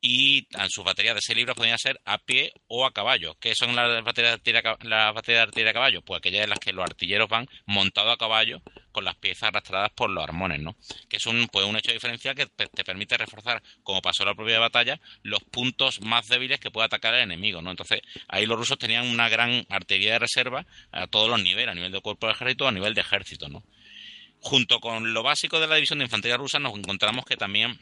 y 0.00 0.46
sus 0.68 0.84
baterías 0.84 1.14
de 1.14 1.20
6 1.20 1.36
libras 1.36 1.56
podían 1.56 1.78
ser 1.78 2.00
a 2.04 2.18
pie 2.18 2.52
o 2.68 2.86
a 2.86 2.92
caballo. 2.92 3.36
¿Qué 3.38 3.54
son 3.54 3.76
las 3.76 4.02
baterías 4.02 4.32
de 4.32 4.34
artillería, 4.34 4.76
las 4.82 5.14
baterías 5.14 5.40
de 5.40 5.48
artillería 5.48 5.70
a 5.70 5.74
caballo? 5.74 6.02
Pues 6.02 6.18
aquellas 6.18 6.44
en 6.44 6.50
las 6.50 6.58
que 6.58 6.72
los 6.72 6.84
artilleros 6.84 7.28
van 7.28 7.46
montados 7.66 8.14
a 8.14 8.16
caballo 8.16 8.62
con 8.92 9.04
las 9.04 9.16
piezas 9.16 9.48
arrastradas 9.48 9.90
por 9.90 10.10
los 10.10 10.24
armones, 10.24 10.60
¿no? 10.60 10.74
Que 11.08 11.18
es 11.18 11.26
un, 11.26 11.48
pues, 11.48 11.66
un 11.66 11.76
hecho 11.76 11.92
diferencial 11.92 12.34
que 12.34 12.46
te 12.46 12.84
permite 12.84 13.16
reforzar, 13.16 13.62
como 13.82 14.00
pasó 14.00 14.22
en 14.22 14.30
la 14.30 14.34
propia 14.34 14.58
batalla, 14.58 15.00
los 15.22 15.42
puntos 15.44 16.00
más 16.00 16.28
débiles 16.28 16.60
que 16.60 16.70
puede 16.70 16.86
atacar 16.86 17.14
el 17.14 17.20
enemigo, 17.20 17.60
¿no? 17.62 17.70
Entonces, 17.70 18.00
ahí 18.28 18.46
los 18.46 18.58
rusos 18.58 18.78
tenían 18.78 19.06
una 19.06 19.28
gran 19.28 19.66
artillería 19.68 20.14
de 20.14 20.18
reserva 20.20 20.66
a 20.92 21.06
todos 21.06 21.28
los 21.28 21.42
niveles, 21.42 21.68
a 21.68 21.74
nivel 21.74 21.92
de 21.92 22.00
cuerpo 22.00 22.26
de 22.26 22.32
ejército, 22.32 22.66
a 22.66 22.72
nivel 22.72 22.94
de 22.94 23.02
ejército, 23.02 23.48
¿no? 23.48 23.62
Junto 24.42 24.80
con 24.80 25.12
lo 25.12 25.22
básico 25.22 25.60
de 25.60 25.66
la 25.66 25.74
división 25.74 25.98
de 25.98 26.06
infantería 26.06 26.38
rusa, 26.38 26.58
nos 26.58 26.74
encontramos 26.74 27.26
que 27.26 27.36
también 27.36 27.78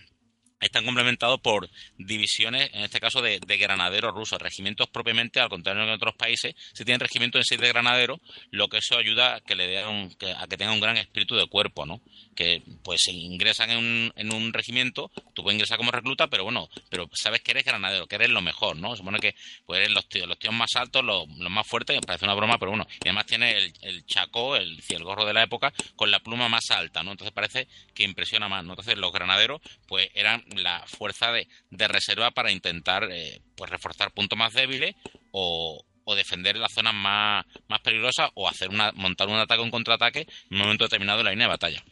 están 0.61 0.85
complementados 0.85 1.41
por 1.41 1.69
divisiones, 1.97 2.71
en 2.73 2.83
este 2.83 3.01
caso 3.01 3.23
de, 3.23 3.41
de, 3.45 3.57
granaderos 3.57 4.15
rusos, 4.15 4.41
regimientos 4.41 4.89
propiamente, 4.89 5.41
al 5.41 5.49
contrario 5.49 5.83
que 5.83 5.89
en 5.89 5.95
otros 5.95 6.15
países, 6.17 6.55
si 6.73 6.85
tienen 6.85 7.01
regimientos 7.01 7.41
en 7.41 7.45
sí 7.45 7.57
de 7.57 7.69
granaderos, 7.69 8.19
lo 8.51 8.69
que 8.69 8.79
eso 8.79 8.97
ayuda 8.97 9.37
a 9.37 9.41
que 9.41 9.55
le 9.55 9.67
den 9.67 9.87
un, 9.87 10.15
que, 10.15 10.33
a 10.33 10.47
que 10.47 10.57
tengan 10.57 10.75
un 10.75 10.81
gran 10.81 10.97
espíritu 10.97 11.37
de 11.37 11.47
cuerpo, 11.47 11.87
¿no? 11.87 12.01
Que 12.35 12.63
pues 12.83 13.07
ingresan 13.09 13.71
en 13.71 13.79
un, 13.79 14.13
en 14.17 14.33
un 14.33 14.53
regimiento, 14.53 15.11
tú 15.35 15.43
puedes 15.43 15.57
ingresar 15.57 15.79
como 15.79 15.91
recluta, 15.91 16.29
pero 16.29 16.45
bueno, 16.45 16.69
pero 16.91 17.09
sabes 17.13 17.41
que 17.43 17.53
eres 17.53 17.65
granadero, 17.65 18.07
que 18.07 18.17
eres 18.17 18.31
lo 18.31 18.43
mejor, 18.43 18.77
¿no? 18.77 18.91
Se 18.93 18.99
supone 18.99 19.19
que 19.21 19.35
pues 19.67 19.81
eres 19.81 19.93
los 19.93 20.09
tíos, 20.09 20.29
los 20.29 20.39
tíos 20.39 20.55
más 20.55 20.71
altos, 20.75 21.05
los, 21.05 21.29
más 21.29 21.67
fuertes, 21.67 21.99
parece 22.07 22.25
una 22.25 22.35
broma, 22.35 22.59
pero 22.59 22.73
bueno, 22.73 22.87
y 23.05 23.09
además 23.09 23.27
tiene 23.27 23.57
el, 23.57 23.73
el 23.83 24.07
chaco, 24.07 24.57
el, 24.57 24.83
el 24.89 25.05
gorro 25.05 25.25
de 25.25 25.35
la 25.35 25.43
época, 25.43 25.73
con 25.97 26.11
la 26.11 26.21
pluma 26.21 26.49
más 26.49 26.71
alta, 26.71 27.03
¿no? 27.03 27.13
Entonces 27.13 27.33
parece 27.33 27.69
que 27.95 28.03
impresiona 28.03 28.49
más, 28.49 28.65
¿no? 28.65 28.73
Entonces 28.73 28.97
los 28.99 29.13
granaderos, 29.13 29.61
pues 29.87 30.09
eran 30.15 30.45
la 30.57 30.85
fuerza 30.87 31.33
de, 31.33 31.49
de 31.71 31.89
reserva 31.89 32.31
para 32.31 32.51
intentar 32.53 33.09
eh, 33.11 33.41
pues 33.57 33.71
reforzar 33.71 34.13
puntos 34.13 34.39
más 34.39 34.53
débiles 34.53 34.95
o, 35.31 35.85
o 36.09 36.15
defender 36.15 36.57
las 36.57 36.73
zonas 36.73 36.95
más, 36.95 37.45
más 37.69 37.81
peligrosas 37.81 38.31
o 38.33 38.49
hacer 38.49 38.71
una, 38.71 38.93
montar 38.93 39.29
un 39.29 39.37
ataque 39.37 39.61
o 39.61 39.65
un 39.65 39.71
contraataque 39.71 40.21
en 40.21 40.57
un 40.57 40.59
momento 40.59 40.85
determinado 40.85 41.19
de 41.19 41.25
la 41.25 41.31
línea 41.33 41.47
de 41.47 41.53
batalla. 41.53 41.85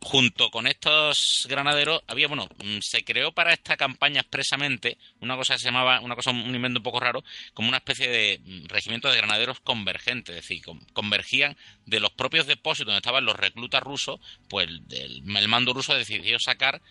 Junto 0.00 0.50
con 0.50 0.68
estos 0.68 1.46
granaderos 1.48 2.02
había, 2.06 2.28
bueno, 2.28 2.48
se 2.80 3.04
creó 3.04 3.32
para 3.32 3.52
esta 3.52 3.76
campaña 3.76 4.20
expresamente 4.20 4.98
una 5.20 5.36
cosa 5.36 5.54
que 5.54 5.60
se 5.60 5.66
llamaba, 5.66 6.00
una 6.00 6.14
cosa, 6.14 6.30
un 6.30 6.54
invento 6.54 6.78
un 6.78 6.84
poco 6.84 7.00
raro, 7.00 7.24
como 7.54 7.68
una 7.68 7.78
especie 7.78 8.08
de 8.08 8.40
regimiento 8.68 9.08
de 9.10 9.16
granaderos 9.16 9.60
convergentes, 9.60 10.36
es 10.36 10.42
decir, 10.42 10.62
convergían 10.92 11.56
de 11.86 12.00
los 12.00 12.10
propios 12.10 12.46
depósitos 12.46 12.86
donde 12.86 12.98
estaban 12.98 13.24
los 13.24 13.36
reclutas 13.36 13.82
rusos, 13.82 14.20
pues 14.48 14.68
el 14.90 15.48
mando 15.48 15.72
ruso 15.72 15.94
decidió 15.94 16.36
sacar 16.40 16.82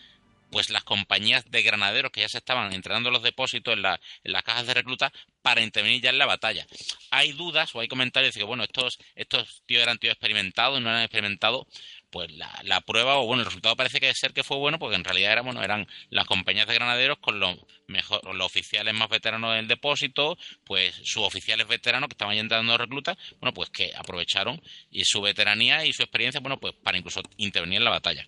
pues 0.52 0.70
las 0.70 0.84
compañías 0.84 1.50
de 1.50 1.64
granaderos 1.64 2.12
que 2.12 2.22
ya 2.22 2.30
se 2.30 2.38
estaban 2.38 2.74
entrenando 2.74 3.10
los 3.10 3.24
depósitos 3.24 3.74
en, 3.74 3.82
la, 3.82 4.00
en 4.24 4.34
las 4.34 4.44
cajas 4.44 4.68
de 4.68 4.74
recluta 4.74 5.12
para 5.42 5.62
intervenir 5.62 6.02
ya 6.02 6.10
en 6.10 6.18
la 6.18 6.26
batalla. 6.26 6.68
Hay 7.10 7.32
dudas 7.32 7.74
o 7.74 7.80
hay 7.80 7.88
comentarios 7.88 8.34
de 8.34 8.40
que, 8.42 8.46
bueno, 8.46 8.64
estos, 8.64 9.00
estos 9.16 9.64
tíos 9.66 9.82
eran 9.82 9.98
tíos 9.98 10.14
experimentados, 10.14 10.82
no 10.82 10.90
eran 10.90 11.04
experimentados. 11.04 11.66
Pues 12.12 12.30
la, 12.32 12.52
la, 12.64 12.82
prueba, 12.82 13.18
o 13.20 13.26
bueno, 13.26 13.42
el 13.42 13.46
resultado 13.46 13.78
parece 13.78 14.02
que 14.02 14.14
ser 14.14 14.34
que 14.34 14.44
fue 14.44 14.58
bueno, 14.58 14.78
porque 14.80 14.98
en 14.98 15.06
realidad 15.06 15.32
era, 15.32 15.42
bueno, 15.44 15.64
eran 15.64 15.88
las 16.10 16.26
compañías 16.26 16.68
de 16.68 16.74
granaderos 16.74 17.20
con 17.20 17.40
los 17.40 17.58
mejor, 17.88 18.22
los 18.36 18.46
oficiales 18.46 18.94
más 18.94 19.08
veteranos 19.08 19.56
del 19.56 19.70
depósito, 19.70 20.38
pues 20.66 20.94
sus 20.94 21.24
oficiales 21.24 21.68
veteranos 21.68 22.10
que 22.10 22.14
estaban 22.16 22.36
ya 22.36 22.42
entrando 22.42 22.78
reclutas, 22.78 23.18
bueno, 23.40 23.54
pues 23.54 23.70
que 23.70 23.94
aprovecharon 23.96 24.62
y 24.90 25.06
su 25.06 25.22
veteranía 25.22 25.86
y 25.86 25.94
su 25.94 26.04
experiencia, 26.04 26.42
bueno, 26.42 26.60
pues 26.60 26.74
para 26.84 26.98
incluso 26.98 27.22
intervenir 27.38 27.78
en 27.78 27.86
la 27.86 27.92
batalla. 27.92 28.28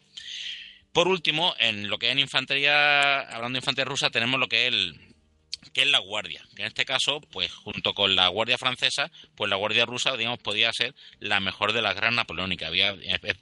Por 0.93 1.07
último, 1.07 1.55
en 1.57 1.89
lo 1.89 1.97
que 1.97 2.07
es 2.07 2.11
en 2.11 2.19
infantería, 2.19 3.21
hablando 3.21 3.57
de 3.57 3.61
infantería 3.61 3.89
rusa, 3.89 4.11
tenemos 4.11 4.39
lo 4.39 4.47
que 4.47 4.67
es 4.67 4.73
el 4.73 5.13
que 5.73 5.81
es 5.81 5.87
la 5.87 5.99
guardia, 5.99 6.45
que 6.55 6.61
en 6.61 6.67
este 6.67 6.85
caso, 6.85 7.21
pues 7.31 7.51
junto 7.51 7.93
con 7.93 8.15
la 8.15 8.27
guardia 8.27 8.57
francesa, 8.57 9.11
pues 9.35 9.49
la 9.49 9.55
guardia 9.55 9.85
rusa, 9.85 10.15
digamos, 10.15 10.39
podía 10.39 10.71
ser 10.71 10.93
la 11.19 11.39
mejor 11.39 11.73
de 11.73 11.81
las 11.81 11.95
gran 11.95 12.15
napoleónicas. 12.15 12.67
Había, 12.67 12.91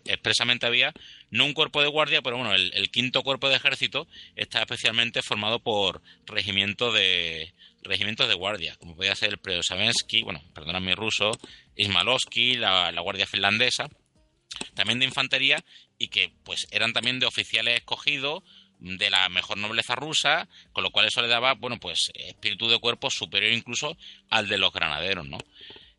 expresamente 0.06 0.66
había, 0.66 0.94
no 1.30 1.46
un 1.46 1.54
cuerpo 1.54 1.82
de 1.82 1.90
guardia, 1.90 2.22
pero 2.22 2.38
bueno, 2.38 2.54
el, 2.54 2.92
quinto 2.92 3.24
cuerpo 3.24 3.50
de 3.50 3.56
ejército 3.56 4.08
está 4.36 4.62
especialmente 4.62 5.22
formado 5.22 5.60
por 5.60 6.02
regimientos 6.26 6.94
de 6.94 7.54
regimientos 7.84 8.28
de 8.30 8.36
guardia, 8.36 8.76
como 8.76 8.96
podía 8.96 9.16
ser 9.16 9.30
el 9.30 9.40
Preosavensky, 9.40 10.22
bueno, 10.22 10.44
perdona 10.54 10.80
mi 10.80 10.94
ruso, 10.94 11.32
Ismalovsky, 11.76 12.56
la 12.56 13.02
guardia 13.02 13.26
finlandesa, 13.26 13.90
también 14.74 15.00
de 15.00 15.06
infantería 15.06 15.64
y 15.98 16.08
que 16.08 16.32
pues 16.44 16.68
eran 16.72 16.94
también 16.94 17.20
de 17.20 17.26
oficiales 17.26 17.78
escogidos 17.78 18.44
de 18.80 19.10
la 19.12 19.30
mejor 19.30 19.58
nobleza 19.58 19.96
rusa, 19.96 20.48
con 20.74 20.84
lo 20.84 20.90
cual 20.90 21.06
eso 21.06 21.22
le 21.22 21.28
daba, 21.28 21.54
bueno, 21.54 21.80
pues 21.80 22.12
espíritu 22.16 22.68
de 22.68 22.80
cuerpo 22.80 23.10
superior 23.12 23.54
incluso 23.54 23.96
al 24.30 24.48
de 24.48 24.58
los 24.58 24.74
granaderos, 24.74 25.28
¿no? 25.28 25.38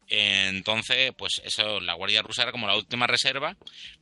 Entonces, 0.08 1.12
pues 1.16 1.40
eso, 1.44 1.80
la 1.80 1.94
Guardia 1.94 2.20
Rusa 2.20 2.42
era 2.42 2.52
como 2.52 2.66
la 2.66 2.76
última 2.76 3.06
reserva, 3.06 3.56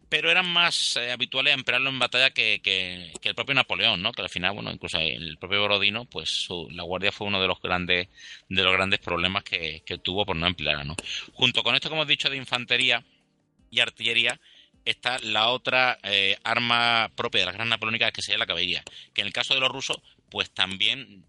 pero 0.09 0.29
eran 0.29 0.49
más 0.49 0.97
eh, 0.97 1.13
habituales 1.13 1.55
emplearlo 1.55 1.89
en 1.89 2.01
batalla 2.01 2.31
que, 2.31 2.61
que, 2.65 3.13
el 3.23 3.35
propio 3.37 3.55
Napoleón, 3.55 4.03
¿no? 4.03 4.11
Que 4.11 4.23
al 4.23 4.29
final, 4.29 4.55
bueno, 4.55 4.73
incluso 4.73 4.99
el 4.99 5.37
propio 5.39 5.61
Borodino, 5.61 6.07
pues 6.07 6.49
la 6.71 6.83
Guardia 6.83 7.13
fue 7.13 7.29
uno 7.29 7.41
de 7.41 7.47
los 7.47 7.61
grandes, 7.63 8.09
de 8.49 8.63
los 8.63 8.73
grandes 8.73 8.99
problemas 8.99 9.45
que, 9.45 9.83
que 9.87 9.99
tuvo 9.99 10.27
por 10.27 10.35
no 10.35 10.49
emplearla, 10.49 10.83
¿no? 10.83 10.97
Junto 11.35 11.63
con 11.63 11.77
esto 11.77 11.89
que 11.89 11.95
hemos 11.95 12.09
dicho 12.09 12.29
de 12.29 12.39
infantería 12.39 13.05
y 13.71 13.81
artillería, 13.81 14.41
está 14.85 15.18
la 15.21 15.49
otra 15.49 15.99
eh, 16.03 16.37
arma 16.45 17.11
propia 17.14 17.41
de 17.41 17.47
las 17.47 17.55
grandes 17.55 17.71
napoleónicas 17.71 18.12
que 18.12 18.23
sería 18.23 18.39
la 18.39 18.47
caballería, 18.47 18.83
que 19.14 19.21
en 19.21 19.27
el 19.27 19.33
caso 19.33 19.55
de 19.55 19.61
los 19.61 19.71
rusos, 19.71 19.99
pues 20.31 20.51
también 20.51 21.25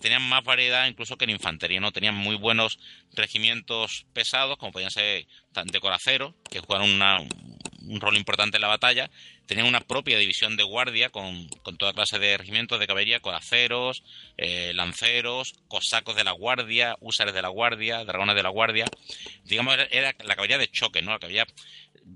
tenían 0.00 0.22
más 0.22 0.44
variedad 0.44 0.86
incluso 0.86 1.16
que 1.16 1.24
en 1.24 1.30
infantería, 1.30 1.80
¿no? 1.80 1.92
Tenían 1.92 2.14
muy 2.14 2.36
buenos 2.36 2.78
regimientos 3.12 4.06
pesados, 4.12 4.56
como 4.56 4.72
podían 4.72 4.90
ser 4.90 5.26
de 5.64 5.80
coraceros, 5.80 6.34
que 6.50 6.60
jugaron 6.60 7.00
un 7.88 8.00
rol 8.00 8.16
importante 8.16 8.56
en 8.56 8.62
la 8.62 8.68
batalla. 8.68 9.10
Tenían 9.46 9.66
una 9.66 9.80
propia 9.80 10.18
división 10.18 10.56
de 10.56 10.62
guardia 10.62 11.10
con, 11.10 11.48
toda 11.78 11.92
clase 11.92 12.18
de 12.18 12.36
regimientos 12.36 12.78
de 12.78 12.86
caballería, 12.86 13.20
coraceros, 13.20 14.02
eh, 14.36 14.72
lanceros, 14.74 15.54
cosacos 15.68 16.16
de 16.16 16.24
la 16.24 16.32
guardia, 16.32 16.96
húsares 17.00 17.34
de 17.34 17.42
la 17.42 17.48
guardia, 17.48 18.04
dragones 18.04 18.36
de 18.36 18.42
la 18.42 18.50
guardia. 18.50 18.86
Digamos, 19.44 19.76
era, 19.90 20.14
la 20.24 20.34
caballería 20.34 20.58
de 20.58 20.70
choque, 20.70 21.02
¿no? 21.02 21.12
La 21.12 21.18
caballería 21.18 21.46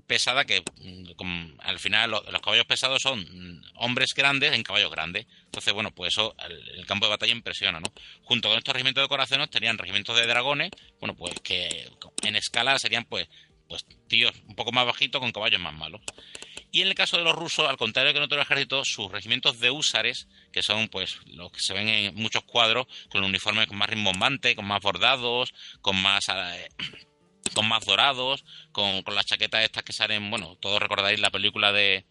pesada 0.07 0.45
que 0.45 0.63
mm, 0.81 1.59
al 1.59 1.79
final 1.79 2.11
los, 2.11 2.23
caballos 2.41 2.65
pesados 2.65 3.01
son 3.01 3.19
mm, 3.19 3.61
hombres 3.75 4.13
grandes 4.15 4.53
en 4.53 4.63
caballos 4.63 4.91
grandes. 4.91 5.25
Entonces, 5.45 5.73
bueno, 5.73 5.91
pues 5.91 6.13
eso 6.13 6.35
el, 6.49 6.85
campo 6.85 7.05
de 7.05 7.11
batalla 7.11 7.31
impresiona, 7.31 7.79
¿no? 7.79 7.91
Junto 8.23 8.49
con 8.49 8.57
estos 8.57 8.73
regimientos 8.73 9.03
de 9.03 9.07
corazones 9.07 9.49
tenían 9.49 9.77
regimientos 9.77 10.15
de 10.15 10.27
dragones, 10.27 10.71
bueno, 10.99 11.15
pues 11.15 11.33
que 11.43 11.89
en 12.23 12.35
escala 12.35 12.77
serían 12.79 13.05
pues 13.05 13.27
pues 13.73 13.87
tíos 14.07 14.31
un 14.47 14.53
poco 14.53 14.71
más 14.71 14.85
bajitos 14.85 15.19
con 15.19 15.31
caballos 15.31 15.59
más 15.59 15.73
malos. 15.73 15.99
Y 16.71 16.83
en 16.83 16.89
el 16.89 16.93
caso 16.93 17.17
de 17.17 17.23
los 17.23 17.33
rusos, 17.33 17.67
al 17.67 17.77
contrario 17.77 18.11
que 18.11 18.19
en 18.19 18.23
otros 18.23 18.43
ejércitos, 18.43 18.87
sus 18.87 19.11
regimientos 19.11 19.59
de 19.59 19.71
húsares, 19.71 20.27
que 20.51 20.61
son 20.61 20.89
pues 20.89 21.17
los 21.25 21.51
que 21.51 21.59
se 21.59 21.73
ven 21.73 21.89
en 21.89 22.13
muchos 22.13 22.43
cuadros, 22.43 22.85
con 23.09 23.23
uniformes 23.23 23.71
más 23.71 23.89
rimbombante, 23.89 24.55
con 24.55 24.65
más 24.65 24.79
bordados, 24.79 25.55
con 25.81 25.99
más 25.99 26.29
eh, 26.29 26.69
con 27.55 27.67
más 27.67 27.83
dorados, 27.83 28.45
con, 28.71 29.03
las 29.07 29.25
chaquetas 29.25 29.63
estas 29.63 29.81
que 29.81 29.91
salen, 29.91 30.29
bueno, 30.29 30.55
todos 30.57 30.79
recordáis 30.79 31.19
la 31.19 31.31
película 31.31 31.71
de 31.71 32.05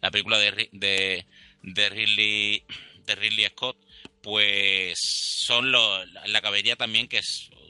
la 0.00 0.10
película 0.10 0.38
de, 0.38 0.70
de, 0.72 1.26
de 1.62 1.88
Ridley 1.90 2.64
de 3.04 3.14
Ridley 3.16 3.44
Scott, 3.48 3.76
pues 4.22 4.98
son 4.98 5.72
la 5.72 6.40
caballería 6.40 6.76
también 6.76 7.06
que 7.06 7.20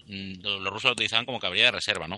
mm, 0.06 0.42
los 0.42 0.72
rusos 0.72 0.90
lo 0.90 0.92
utilizaban 0.92 1.26
como 1.26 1.40
caballería 1.40 1.72
de 1.72 1.78
reserva, 1.78 2.06
¿no? 2.06 2.16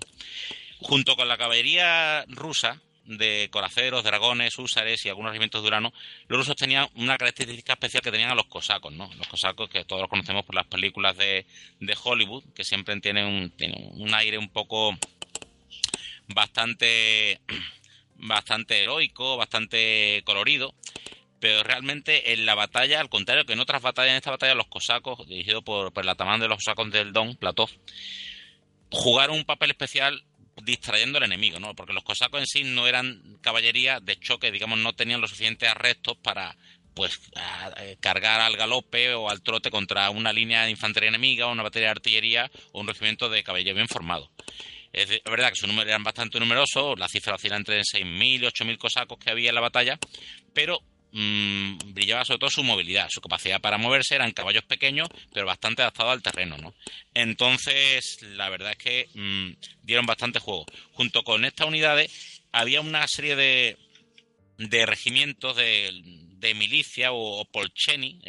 Junto 0.83 1.17
con 1.17 1.29
la 1.29 1.37
caballería 1.37 2.25
rusa, 2.29 2.81
de 3.05 3.49
coraceros, 3.51 4.05
dragones, 4.05 4.59
húsares 4.59 5.05
y 5.05 5.09
algunos 5.09 5.31
regimientos 5.31 5.63
de 5.63 5.69
Urano, 5.69 5.93
los 6.29 6.39
rusos 6.39 6.57
tenían 6.57 6.89
una 6.95 7.19
característica 7.19 7.73
especial 7.73 8.03
que 8.03 8.11
tenían 8.11 8.31
a 8.31 8.35
los 8.35 8.47
cosacos, 8.47 8.93
¿no? 8.93 9.11
Los 9.15 9.27
cosacos 9.27 9.69
que 9.69 9.85
todos 9.85 10.03
los 10.03 10.11
conocemos 10.11 10.45
por 10.45 10.55
las 10.55 10.67
películas 10.67 11.17
de, 11.17 11.47
de 11.81 11.97
Hollywood, 12.03 12.45
que 12.55 12.65
siempre 12.65 12.99
tienen 13.01 13.27
un, 13.27 13.53
un 13.95 14.15
aire 14.15 14.39
un 14.39 14.49
poco 14.49 14.97
bastante 16.29 17.41
bastante 18.17 18.83
heroico, 18.83 19.37
bastante 19.37 20.23
colorido, 20.25 20.75
pero 21.41 21.65
realmente 21.65 22.33
en 22.33 22.47
la 22.47 22.55
batalla, 22.55 23.01
al 23.01 23.09
contrario 23.09 23.45
que 23.45 23.55
en 23.55 23.61
otras 23.61 23.83
batallas, 23.83 24.13
en 24.13 24.17
esta 24.19 24.31
batalla 24.31 24.55
los 24.55 24.69
cosacos, 24.69 25.27
dirigidos 25.27 25.65
por, 25.65 25.93
por 25.93 26.05
el 26.05 26.09
atamán 26.09 26.39
de 26.39 26.47
los 26.47 26.59
cosacos 26.59 26.93
del 26.93 27.13
Don, 27.13 27.35
Platov, 27.35 27.69
jugaron 28.93 29.37
un 29.37 29.45
papel 29.45 29.71
especial 29.71 30.25
distrayendo 30.63 31.19
al 31.19 31.25
enemigo, 31.25 31.59
¿no? 31.59 31.75
Porque 31.75 31.93
los 31.93 32.05
cosacos 32.05 32.41
en 32.41 32.47
sí 32.47 32.65
no 32.65 32.87
eran 32.87 33.39
caballería 33.41 34.01
de 34.01 34.19
choque, 34.19 34.51
digamos, 34.51 34.79
no 34.79 34.93
tenían 34.93 35.21
los 35.21 35.31
suficientes 35.31 35.69
arrestos 35.69 36.17
para 36.19 36.57
pues 36.95 37.19
eh, 37.79 37.97
cargar 38.01 38.41
al 38.41 38.57
galope 38.57 39.15
o 39.15 39.31
al 39.31 39.43
trote 39.43 39.71
contra 39.71 40.11
una 40.11 40.33
línea 40.33 40.65
de 40.65 40.71
infantería 40.71 41.09
enemiga 41.09 41.47
o 41.47 41.53
una 41.53 41.63
batería 41.63 41.89
de 41.89 41.93
artillería 41.93 42.51
o 42.73 42.81
un 42.81 42.87
regimiento 42.87 43.31
de 43.31 43.43
caballería 43.43 43.73
bien 43.73 43.89
formado. 43.89 44.31
Es 44.93 45.09
verdad 45.25 45.49
que 45.49 45.57
sus 45.57 45.69
números 45.69 45.89
eran 45.89 46.05
bastante 46.05 46.39
numerosos, 46.39 46.99
la 46.99 47.09
cifra 47.09 47.37
oscila 47.37 47.57
entre 47.57 47.81
6.000 47.81 48.41
y 48.41 48.41
8.000 48.41 48.77
cosacos 48.77 49.19
que 49.19 49.31
había 49.31 49.49
en 49.49 49.55
la 49.55 49.63
batalla, 49.63 49.99
pero 50.53 50.81
mmm, 51.13 51.79
brillaba 51.95 52.25
sobre 52.25 52.39
todo 52.41 52.51
su 52.51 52.65
movilidad, 52.65 53.09
su 53.11 53.21
capacidad 53.21 53.61
para 53.61 53.79
moverse, 53.79 54.15
eran 54.15 54.33
caballos 54.33 54.65
pequeños, 54.65 55.09
pero 55.33 55.47
bastante 55.47 55.83
adaptados 55.83 56.13
al 56.13 56.23
terreno, 56.23 56.57
¿no? 56.59 56.75
Entonces, 57.15 58.19
la 58.23 58.49
verdad 58.49 58.73
es 58.73 58.79
que 58.79 59.09
mmm, 59.15 59.53
dieron 59.83 60.07
bastante 60.07 60.41
juego. 60.41 60.67
Junto 60.93 61.23
con 61.23 61.45
estas 61.45 61.69
unidades, 61.69 62.43
había 62.53 62.81
una 62.81 63.07
serie 63.09 63.37
de, 63.37 63.77
de 64.59 64.87
regimientos 64.87 65.57
de 65.57 65.91
de 66.43 66.55
milicia 66.55 67.13
o, 67.13 67.45
polcheni, 67.45 68.21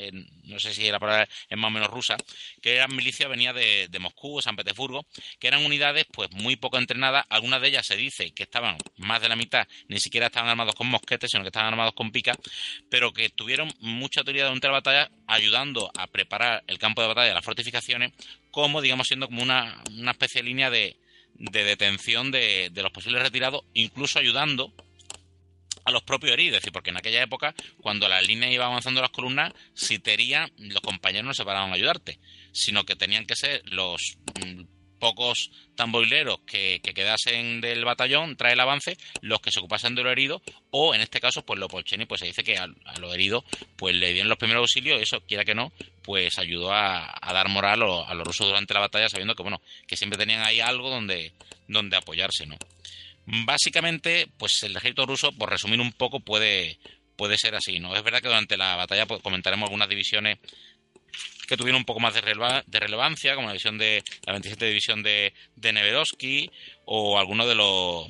no 0.44 0.60
sé 0.60 0.74
si 0.74 0.90
la 0.90 1.00
palabra 1.00 1.28
es 1.50 1.58
más 1.58 1.70
o 1.70 1.72
menos 1.72 1.90
rusa, 1.90 2.16
que 2.62 2.76
eran 2.76 2.96
milicia, 2.96 3.28
venía 3.28 3.52
de, 3.54 3.90
Moscú 4.00 4.38
o 4.38 4.42
San 4.42 4.56
Petersburgo, 4.56 5.06
que 5.40 5.48
eran 5.48 5.66
unidades 5.66 6.06
pues 6.12 6.30
muy 6.32 6.56
poco 6.56 6.78
entrenadas, 6.78 7.26
algunas 7.30 7.60
de 7.62 7.70
ellas 7.70 7.88
se 7.88 7.98
dice 7.98 8.32
que 8.32 8.44
estaban 8.44 8.78
más 8.98 9.22
de 9.22 9.30
la 9.30 9.36
mitad, 9.36 9.68
ni 9.88 10.00
siquiera 10.00 10.28
estaban 10.28 10.50
armados 10.50 10.76
con 10.76 10.88
mosquetes, 10.88 11.32
sino 11.32 11.44
que 11.44 11.48
estaban 11.48 11.70
armados 11.70 11.94
con 11.94 12.12
picas, 12.12 12.38
pero 12.90 13.12
que 13.14 13.30
tuvieron 13.30 13.74
mucha 13.80 14.22
autoridad 14.22 14.46
durante 14.46 14.68
la 14.68 14.74
batalla, 14.74 15.12
ayudando 15.26 15.92
a 15.98 16.06
preparar 16.08 16.64
el 16.68 16.78
campo 16.78 17.02
de 17.02 17.08
batalla 17.08 17.30
de 17.30 17.34
las 17.34 17.46
fortificaciones, 17.46 18.12
como 18.52 18.82
digamos 18.82 19.08
siendo 19.08 19.28
como 19.28 19.42
una, 19.42 19.84
especie 20.12 20.42
de 20.42 20.48
línea 20.48 20.70
de, 20.70 20.98
detención 21.34 22.30
de, 22.30 22.70
de 22.72 22.84
los 22.84 22.92
posibles 22.92 23.24
retirados, 23.24 23.64
incluso 23.74 24.20
ayudando 24.20 24.72
a 25.86 25.92
los 25.92 26.04
propios 26.04 26.34
heridos, 26.34 26.58
es 26.58 26.62
decir, 26.62 26.74
porque 26.74 26.90
en 26.92 26.98
aquella 26.98 27.22
época, 27.22 27.54
cuando 27.82 28.08
la 28.08 28.22
línea 28.22 28.52
iba 28.52 28.66
avanzando 28.66 29.02
las 29.02 29.12
columnas, 29.12 29.54
si 29.74 30.00
te 30.00 30.14
herían, 30.14 30.52
los 30.58 30.82
compañeros 30.82 31.26
no 31.26 31.34
se 31.34 31.46
paraban 31.46 31.72
a 31.72 31.76
ayudarte, 31.76 32.20
sino 32.52 32.86
que 32.86 32.96
tenían 32.96 33.26
que 33.26 33.36
ser 33.36 33.62
los 33.66 34.18
mm, 34.40 34.64
pocos 35.00 35.52
tamboileros 35.76 36.40
que, 36.46 36.80
quedasen 36.82 37.60
del 37.60 37.84
batallón 37.84 38.38
tras 38.38 38.54
el 38.54 38.60
avance, 38.62 38.98
los 39.22 39.42
que 39.42 39.52
se 39.52 39.60
ocupasen 39.60 39.96
de 39.96 40.04
los 40.04 40.14
heridos, 40.14 40.42
o 40.72 40.96
en 40.96 41.02
este 41.02 41.20
caso, 41.20 41.46
pues 41.46 41.60
los 41.60 41.70
polcheni, 41.70 42.06
pues 42.06 42.22
se 42.22 42.28
dice 42.28 42.44
que 42.44 42.58
a, 42.58 42.68
los 43.00 43.14
heridos, 43.14 43.44
pues 43.76 43.96
le 43.96 44.14
dieron 44.14 44.30
los 44.30 44.38
primeros 44.38 44.62
auxilios, 44.62 45.02
eso, 45.02 45.20
quiera 45.28 45.44
que 45.44 45.56
no, 45.56 45.74
pues 46.04 46.38
ayudó 46.40 46.72
a, 46.72 47.20
dar 47.22 47.50
moral 47.50 47.82
a, 47.84 48.04
a 48.08 48.14
los 48.14 48.26
rusos 48.26 48.48
durante 48.48 48.74
la 48.74 48.80
batalla, 48.80 49.10
sabiendo 49.10 49.36
que, 49.36 49.44
bueno, 49.44 49.62
que 49.88 49.98
siempre 49.98 50.18
tenían 50.18 50.42
ahí 50.42 50.62
algo 50.62 50.90
donde, 50.90 51.34
donde 51.68 51.98
apoyarse, 51.98 52.46
¿no? 52.46 52.58
Básicamente, 53.26 54.28
pues 54.38 54.64
el 54.64 54.76
ejército 54.76 55.06
ruso, 55.06 55.32
por 55.32 55.50
resumir 55.50 55.80
un 55.80 55.94
poco, 55.94 56.20
puede, 56.20 56.78
puede 57.16 57.38
ser 57.38 57.56
así, 57.56 57.80
¿no? 57.80 57.96
Es 57.96 58.04
verdad 58.04 58.22
que 58.22 58.28
durante 58.28 58.58
la 58.58 58.76
batalla 58.76 59.06
pues, 59.06 59.22
comentaremos 59.22 59.68
algunas 59.68 59.90
divisiones 59.90 60.40
que 61.48 61.58
tuvieron 61.58 61.80
un 61.80 61.86
poco 61.86 62.00
más 62.00 62.14
de, 62.14 62.22
relevancia, 62.22 63.36
como 63.36 63.48
la 63.48 63.54
división 63.54 63.78
de 63.78 64.04
la 64.26 64.34
27 64.34 64.66
división 64.66 65.04
de, 65.04 65.34
de 65.56 65.74
Neverovsky 65.74 66.50
o 66.86 67.20
algunos 67.20 67.48
de 67.48 67.56
los 67.56 68.08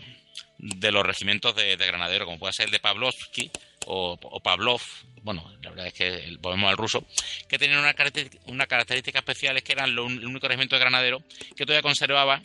de 0.59 0.91
los 0.91 1.05
regimientos 1.05 1.55
de, 1.55 1.75
de 1.75 1.87
granadero, 1.87 2.25
como 2.25 2.39
puede 2.39 2.53
ser 2.53 2.67
el 2.67 2.71
de 2.71 2.79
Pavlovsky 2.79 3.51
o, 3.85 4.39
Pavlov, 4.41 4.81
bueno, 5.23 5.43
la 5.61 5.69
verdad 5.71 5.87
es 5.87 5.93
que 5.93 6.37
volvemos 6.39 6.69
al 6.69 6.77
ruso, 6.77 7.05
que 7.47 7.57
tenían 7.57 7.79
una, 7.79 7.93
característica, 7.93 8.43
una 8.47 8.67
característica 8.67 9.19
especial, 9.19 9.57
es 9.57 9.63
que 9.63 9.73
eran 9.73 9.89
el 9.89 9.99
único 9.99 10.47
regimiento 10.47 10.75
de 10.75 10.81
granadero 10.81 11.21
que 11.55 11.65
todavía 11.65 11.81
conservaba 11.81 12.41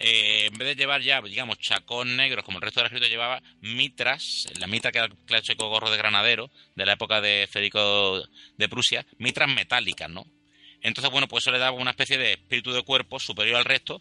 eh, 0.00 0.46
en 0.46 0.58
vez 0.58 0.68
de 0.68 0.76
llevar 0.76 1.02
ya, 1.02 1.20
digamos, 1.20 1.58
chacón 1.58 2.16
negros 2.16 2.44
como 2.44 2.58
el 2.58 2.62
resto 2.62 2.80
del 2.80 2.86
ejército 2.86 3.10
llevaba 3.10 3.42
mitras, 3.60 4.46
la 4.58 4.66
mitra 4.66 4.92
que 4.92 4.98
era 4.98 5.06
el 5.06 5.16
clásico 5.26 5.68
gorro 5.68 5.90
de 5.90 5.96
granadero 5.96 6.50
de 6.76 6.86
la 6.86 6.92
época 6.92 7.20
de 7.20 7.48
Federico 7.50 8.22
de 8.56 8.68
Prusia, 8.68 9.04
mitras 9.18 9.48
metálicas, 9.48 10.08
¿no? 10.08 10.26
Entonces, 10.80 11.10
bueno, 11.10 11.26
pues 11.26 11.42
eso 11.42 11.50
le 11.50 11.58
daba 11.58 11.76
una 11.76 11.90
especie 11.90 12.18
de 12.18 12.32
espíritu 12.32 12.72
de 12.72 12.82
cuerpo 12.82 13.18
superior 13.18 13.56
al 13.56 13.64
resto 13.64 14.00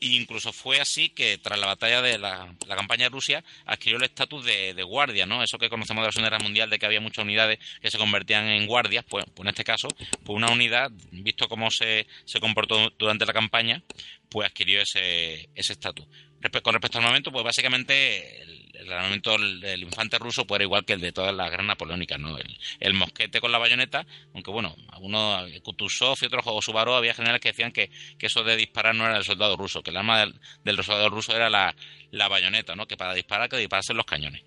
incluso 0.00 0.52
fue 0.52 0.80
así 0.80 1.08
que 1.10 1.38
tras 1.38 1.58
la 1.58 1.66
batalla 1.66 2.02
de 2.02 2.18
la, 2.18 2.54
campaña 2.68 3.04
de 3.04 3.10
Rusia 3.10 3.44
adquirió 3.64 3.98
el 3.98 4.04
estatus 4.04 4.44
de, 4.44 4.82
guardia, 4.82 5.26
¿no? 5.26 5.42
Eso 5.42 5.58
que 5.58 5.68
conocemos 5.68 6.02
de 6.02 6.08
la 6.08 6.12
Segunda 6.12 6.30
Guerra 6.30 6.42
Mundial, 6.42 6.70
de 6.70 6.78
que 6.78 6.86
había 6.86 7.00
muchas 7.00 7.24
unidades 7.24 7.58
que 7.80 7.90
se 7.90 7.98
convertían 7.98 8.46
en 8.46 8.66
guardias, 8.66 9.04
pues, 9.08 9.24
pues 9.34 9.46
en 9.46 9.48
este 9.48 9.64
caso, 9.64 9.88
pues 10.24 10.36
una 10.36 10.50
unidad, 10.50 10.90
visto 11.10 11.48
cómo 11.48 11.70
se, 11.70 12.06
se 12.24 12.40
comportó 12.40 12.90
durante 12.98 13.26
la 13.26 13.32
campaña, 13.32 13.82
pues 14.28 14.48
adquirió 14.48 14.80
ese 14.80 15.48
estatus. 15.54 16.06
Con 16.62 16.74
respecto 16.74 16.98
al 16.98 17.04
momento, 17.04 17.32
pues 17.32 17.44
básicamente 17.44 18.42
el, 18.74 18.92
armamento 18.92 19.32
del, 19.32 19.82
infante 19.82 20.18
ruso 20.18 20.46
pues 20.46 20.58
era 20.58 20.64
igual 20.64 20.84
que 20.84 20.92
el 20.92 21.00
de 21.00 21.12
todas 21.12 21.34
las 21.34 21.50
guerras 21.50 21.66
napoleónicas, 21.66 22.18
¿no? 22.18 22.36
El, 22.80 22.94
mosquete 22.94 23.40
con 23.40 23.52
la 23.52 23.58
bayoneta, 23.58 24.06
aunque 24.34 24.50
bueno, 24.50 24.76
algunos, 24.90 25.50
Kutuzov 25.62 26.18
y 26.22 26.26
otros 26.26 26.64
Subaru, 26.64 26.92
había 26.92 27.14
generales 27.14 27.40
que 27.40 27.50
decían 27.50 27.72
que, 27.72 27.90
eso 28.20 28.42
de 28.42 28.56
disparar 28.56 28.94
no 28.94 29.06
era 29.06 29.16
el 29.16 29.24
soldado 29.24 29.56
ruso, 29.56 29.82
que 29.82 29.90
el 29.90 29.96
arma 29.96 30.26
del, 30.64 30.84
soldado 30.84 31.10
ruso 31.10 31.34
era 31.34 31.50
la, 31.50 31.74
bayoneta, 32.28 32.74
¿no? 32.74 32.86
Que 32.86 32.96
para 32.96 33.14
disparar 33.14 33.48
que 33.48 33.56
dispararse 33.56 33.94
los 33.94 34.06
cañones. 34.06 34.42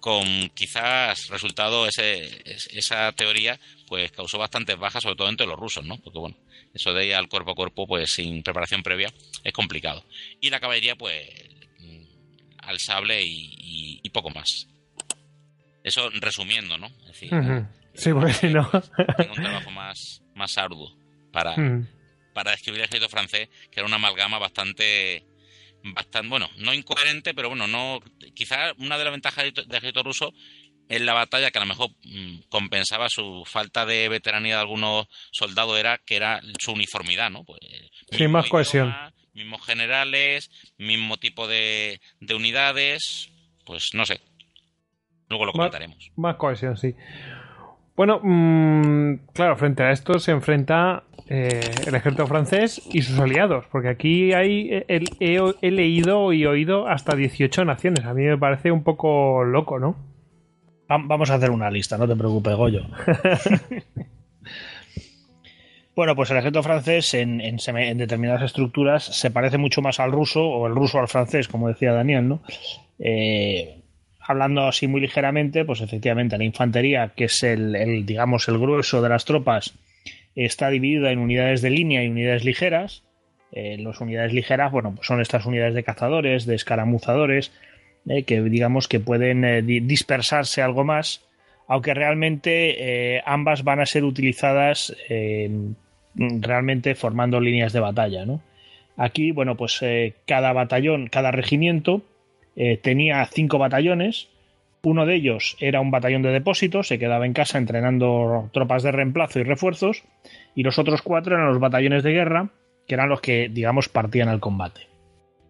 Con 0.00 0.48
quizás 0.54 1.28
resultado 1.28 1.86
ese, 1.86 2.42
esa 2.72 3.12
teoría 3.12 3.60
pues 3.86 4.10
causó 4.12 4.38
bastantes 4.38 4.78
bajas, 4.78 5.02
sobre 5.02 5.16
todo 5.16 5.28
entre 5.28 5.46
los 5.46 5.58
rusos, 5.58 5.84
¿no? 5.84 5.98
Porque 5.98 6.18
bueno, 6.18 6.36
eso 6.74 6.92
de 6.92 7.06
ir 7.06 7.14
al 7.14 7.28
cuerpo 7.28 7.52
a 7.52 7.54
cuerpo, 7.54 7.86
pues 7.86 8.12
sin 8.12 8.42
preparación 8.42 8.82
previa, 8.82 9.12
es 9.44 9.52
complicado. 9.52 10.04
Y 10.40 10.50
la 10.50 10.60
caballería, 10.60 10.96
pues 10.96 11.28
mm, 11.78 12.02
al 12.58 12.78
sable 12.78 13.22
y, 13.22 14.08
poco 14.12 14.30
más. 14.30 14.66
Eso 15.84 16.10
resumiendo, 16.20 16.76
¿no? 16.76 16.88
Es 16.88 17.06
decir, 17.06 17.30
sí, 17.94 18.12
porque 18.12 18.32
si 18.32 18.48
no. 18.48 18.68
un 18.72 19.34
trabajo 19.36 19.70
más, 19.70 20.20
más 20.34 20.58
arduo 20.58 20.92
para, 21.32 21.54
para 22.34 22.50
describir 22.50 22.80
el 22.80 22.86
ejército 22.86 23.08
francés, 23.08 23.48
que 23.70 23.78
era 23.78 23.86
una 23.86 23.96
amalgama 23.96 24.40
bastante 24.40 25.24
bastante, 25.82 26.28
bueno, 26.28 26.48
no 26.58 26.74
incoherente, 26.74 27.34
pero 27.34 27.48
bueno, 27.48 27.66
no, 27.66 28.00
quizás 28.34 28.72
una 28.78 28.98
de 28.98 29.04
las 29.04 29.12
ventajas 29.12 29.44
del 29.44 29.66
ejército 29.70 30.02
ruso 30.02 30.32
en 30.88 31.06
la 31.06 31.14
batalla 31.14 31.50
que 31.50 31.58
a 31.58 31.62
lo 31.62 31.68
mejor 31.68 31.90
mm, 32.04 32.48
compensaba 32.48 33.08
su 33.08 33.44
falta 33.46 33.86
de 33.86 34.08
veteranía 34.08 34.56
de 34.56 34.62
algunos 34.62 35.06
soldados 35.30 35.78
era 35.78 35.98
que 35.98 36.16
era 36.16 36.40
su 36.58 36.72
uniformidad, 36.72 37.30
¿no? 37.30 37.44
Pues, 37.44 37.60
Sin 38.10 38.30
más 38.30 38.48
cohesión. 38.48 38.94
Mismos 39.32 39.64
generales, 39.64 40.50
mismo 40.76 41.16
tipo 41.16 41.46
de, 41.46 42.00
de 42.18 42.34
unidades, 42.34 43.30
pues 43.64 43.90
no 43.94 44.04
sé. 44.04 44.20
Luego 45.28 45.46
lo 45.46 45.52
comentaremos. 45.52 46.10
Más, 46.16 46.34
cohesión, 46.34 46.76
sí. 46.76 46.96
Bueno, 48.00 48.18
mm, 48.22 49.26
claro, 49.34 49.58
frente 49.58 49.82
a 49.82 49.90
esto 49.90 50.18
se 50.18 50.30
enfrenta 50.30 51.02
eh, 51.28 51.60
el 51.86 51.94
ejército 51.94 52.26
francés 52.26 52.80
y 52.90 53.02
sus 53.02 53.18
aliados, 53.18 53.66
porque 53.70 53.90
aquí 53.90 54.32
hay 54.32 54.70
he, 54.88 55.70
leído 55.70 56.32
y 56.32 56.46
oído 56.46 56.88
hasta 56.88 57.14
18 57.14 57.66
naciones. 57.66 58.06
A 58.06 58.14
mí 58.14 58.22
me 58.22 58.38
parece 58.38 58.70
un 58.70 58.84
poco 58.84 59.44
loco, 59.44 59.78
¿no? 59.78 59.96
Vamos 60.88 61.30
a 61.30 61.34
hacer 61.34 61.50
una 61.50 61.70
lista, 61.70 61.98
no 61.98 62.08
te 62.08 62.16
preocupes, 62.16 62.54
Goyo. 62.54 62.84
bueno, 65.94 66.16
pues 66.16 66.30
el 66.30 66.38
ejército 66.38 66.62
francés 66.62 67.12
en, 67.12 67.58
determinadas 67.98 68.44
estructuras 68.44 69.04
se 69.04 69.30
parece 69.30 69.58
mucho 69.58 69.82
más 69.82 70.00
al 70.00 70.10
ruso 70.10 70.42
o 70.42 70.66
el 70.66 70.74
ruso 70.74 71.00
al 71.00 71.08
francés, 71.08 71.48
como 71.48 71.68
decía 71.68 71.92
Daniel, 71.92 72.26
¿no? 72.26 72.40
Eh, 72.98 73.79
hablando 74.30 74.66
así 74.66 74.86
muy 74.86 75.00
ligeramente, 75.00 75.64
pues 75.64 75.80
efectivamente 75.80 76.38
la 76.38 76.44
infantería, 76.44 77.12
que 77.16 77.24
es 77.24 77.42
el, 77.42 78.06
digamos, 78.06 78.48
el 78.48 78.58
grueso 78.58 79.02
de 79.02 79.08
las 79.08 79.24
tropas, 79.24 79.74
está 80.36 80.70
dividida 80.70 81.10
en 81.10 81.18
unidades 81.18 81.62
de 81.62 81.70
línea 81.70 82.04
y 82.04 82.08
unidades 82.08 82.44
ligeras. 82.44 83.02
Eh, 83.52 83.76
las 83.78 84.00
unidades 84.00 84.32
ligeras, 84.32 84.70
bueno, 84.70 84.94
pues 84.94 85.08
son 85.08 85.20
estas 85.20 85.46
unidades 85.46 85.74
de 85.74 85.82
cazadores, 85.82 86.46
de 86.46 86.54
escaramuzadores, 86.54 87.50
eh, 88.08 88.22
que 88.22 88.40
digamos 88.40 88.86
que 88.86 89.00
pueden 89.00 89.44
eh, 89.44 89.62
dispersarse 89.62 90.62
algo 90.62 90.84
más, 90.84 91.26
aunque 91.66 91.92
realmente 91.92 93.22
ambas 93.26 93.64
van 93.64 93.80
a 93.80 93.86
ser 93.86 94.02
utilizadas 94.02 94.92
realmente 96.16 96.96
formando 96.96 97.40
líneas 97.40 97.72
de 97.72 97.78
batalla, 97.78 98.26
¿no? 98.26 98.42
Aquí, 98.96 99.30
bueno, 99.30 99.56
pues 99.56 99.80
cada 100.26 100.52
batallón, 100.52 101.06
cada 101.06 101.30
regimiento 101.30 102.02
tenía 102.82 103.24
cinco 103.26 103.58
batallones, 103.58 104.28
uno 104.82 105.06
de 105.06 105.14
ellos 105.14 105.56
era 105.60 105.80
un 105.80 105.90
batallón 105.90 106.22
de 106.22 106.30
depósito, 106.30 106.82
se 106.82 106.98
quedaba 106.98 107.26
en 107.26 107.32
casa 107.32 107.58
entrenando 107.58 108.48
tropas 108.52 108.82
de 108.82 108.92
reemplazo 108.92 109.40
y 109.40 109.44
refuerzos, 109.44 110.04
y 110.54 110.62
los 110.62 110.78
otros 110.78 111.02
cuatro 111.02 111.36
eran 111.36 111.48
los 111.48 111.60
batallones 111.60 112.02
de 112.02 112.12
guerra, 112.12 112.50
que 112.86 112.94
eran 112.94 113.08
los 113.08 113.20
que, 113.20 113.48
digamos, 113.48 113.88
partían 113.88 114.28
al 114.28 114.40
combate. 114.40 114.82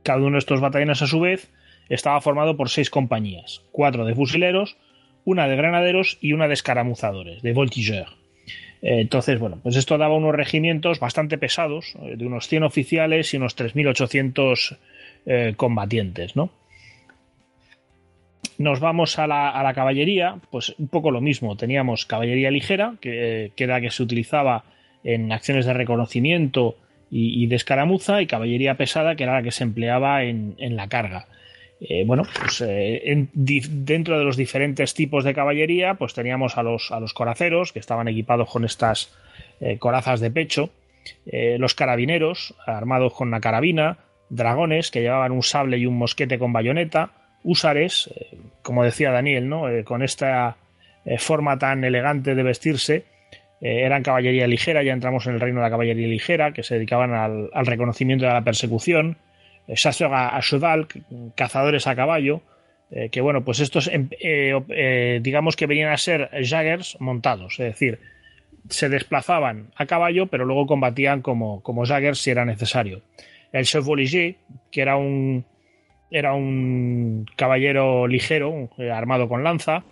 Cada 0.03 0.19
uno 0.19 0.33
de 0.33 0.39
estos 0.39 0.61
batallones, 0.61 1.03
a 1.03 1.07
su 1.07 1.21
vez, 1.21 1.51
estaba 1.89 2.21
formado 2.21 2.57
por 2.57 2.71
seis 2.71 2.91
compañías, 2.91 3.63
cuatro 3.73 4.05
de 4.05 4.15
fusileros, 4.15 4.77
una 5.25 5.49
de 5.49 5.57
granaderos 5.57 6.19
y 6.21 6.33
una 6.33 6.49
de 6.49 6.55
escaramuzadores, 6.55 7.43
de 7.43 7.53
voltigeurs. 7.53 8.17
Eh, 8.83 9.01
entonces, 9.01 9.39
bueno, 9.39 9.61
pues 9.63 9.77
esto 9.77 9.99
daba 9.99 10.17
unos 10.17 10.35
regimientos 10.35 11.01
bastante 11.01 11.39
pesados, 11.39 11.95
eh, 12.03 12.17
de 12.17 12.27
unos 12.27 12.49
100 12.49 12.63
oficiales 12.65 13.33
y 13.35 13.37
unos 13.37 13.57
3.800 13.57 14.79
eh, 15.27 15.55
combatientes, 15.57 16.37
¿no? 16.37 16.51
Nos 18.61 18.79
vamos 18.79 19.19
a 19.19 19.27
la, 19.27 19.73
caballería, 19.75 20.37
pues 20.51 20.75
un 20.79 20.89
poco 20.89 21.11
lo 21.11 21.23
mismo. 21.23 21.57
Teníamos 21.57 22.05
caballería 22.05 22.51
ligera, 22.51 22.97
que, 23.01 23.53
era 23.57 23.77
la 23.77 23.81
que 23.81 23.91
se 23.91 24.03
utilizaba 24.03 24.65
en 25.03 25.33
acciones 25.33 25.65
de 25.65 25.73
reconocimiento 25.73 26.77
y, 27.11 27.47
de 27.47 27.57
escaramuza, 27.57 28.21
y 28.21 28.27
caballería 28.27 28.75
pesada, 28.75 29.17
que 29.17 29.23
era 29.23 29.37
la 29.37 29.43
que 29.43 29.51
se 29.51 29.65
empleaba 29.65 30.25
en, 30.25 30.77
la 30.77 30.89
carga. 30.89 31.27
Eh, 31.81 32.05
bueno, 32.07 32.25
pues 32.39 32.61
eh, 32.61 33.29
dentro 33.33 34.19
de 34.19 34.25
los 34.27 34.37
diferentes 34.37 34.93
tipos 34.93 35.25
de 35.25 35.33
caballería, 35.33 35.95
pues 35.95 36.13
teníamos 36.13 36.59
a 36.59 36.63
los, 36.63 36.93
a 36.93 37.01
los 37.01 37.15
coraceros, 37.15 37.73
que 37.73 37.79
estaban 37.79 38.09
equipados 38.09 38.51
con 38.51 38.67
estas 38.67 39.11
eh, 39.63 39.79
corazas 39.79 40.21
de 40.21 40.31
pecho, 40.31 40.69
los 41.25 41.75
carabineros, 41.75 42.55
armados 42.67 43.15
con 43.15 43.29
una 43.29 43.41
carabina, 43.41 44.01
dragones, 44.29 44.91
que 44.91 45.01
llevaban 45.01 45.33
un 45.33 45.43
sable 45.43 45.79
y 45.79 45.87
un 45.87 45.97
mosquete 45.97 46.39
con 46.39 46.53
bayoneta, 46.53 47.15
húsares, 47.43 48.11
eh, 48.15 48.37
como 48.63 48.85
decía 48.85 49.11
Daniel, 49.11 49.49
¿no? 49.49 49.69
Eh, 49.69 49.85
con 49.85 50.03
esta 50.03 50.57
eh, 51.05 51.19
forma 51.19 51.59
tan 51.59 51.85
elegante 51.85 52.35
de 52.35 52.43
vestirse, 52.43 53.05
eran 53.63 54.03
caballería 54.03 54.47
ligera, 54.47 54.83
ya 54.83 54.95
entramos 54.95 55.27
en 55.27 55.35
el 55.35 55.41
reino 55.41 55.61
de 55.61 55.67
la 55.67 55.71
caballería 55.71 56.09
ligera, 56.09 56.53
que 56.55 56.63
se 56.63 56.77
dedicaban 56.77 57.13
al, 57.13 57.67
reconocimiento 57.67 58.25
de 58.25 58.33
la 58.33 58.43
persecución, 58.43 59.19
chasseurs 59.75 60.15
a 60.15 60.41
cheval, 60.41 60.89
cazadores 61.35 61.87
a 61.87 61.95
caballo, 61.95 62.41
que 63.13 63.21
bueno, 63.21 63.45
pues 63.45 63.61
estos 63.61 63.91
em, 63.93 64.09
digamos 65.23 65.57
que 65.57 65.67
venían 65.67 65.93
a 65.93 65.99
ser 65.99 66.31
jaggers 66.43 66.97
montados, 67.01 67.61
es 67.61 67.67
decir, 67.67 67.99
se 68.71 68.89
desplazaban 68.89 69.73
a 69.77 69.85
caballo, 69.85 70.29
pero 70.29 70.47
luego 70.47 70.67
combatían 70.67 71.21
como, 71.21 71.63
como 71.63 71.85
jaggers 71.85 72.19
si 72.19 72.31
era 72.31 72.47
necesario. 72.47 73.03
El 73.53 73.67
chef 73.67 73.85
que 74.71 74.81
era 74.81 74.97
un, 74.97 75.45
era 76.11 76.35
un 76.35 77.27
caballero 77.37 78.07
ligero, 78.07 78.71
eh, 78.79 78.91
armado 78.91 79.29
con 79.29 79.45
lanza, 79.45 79.85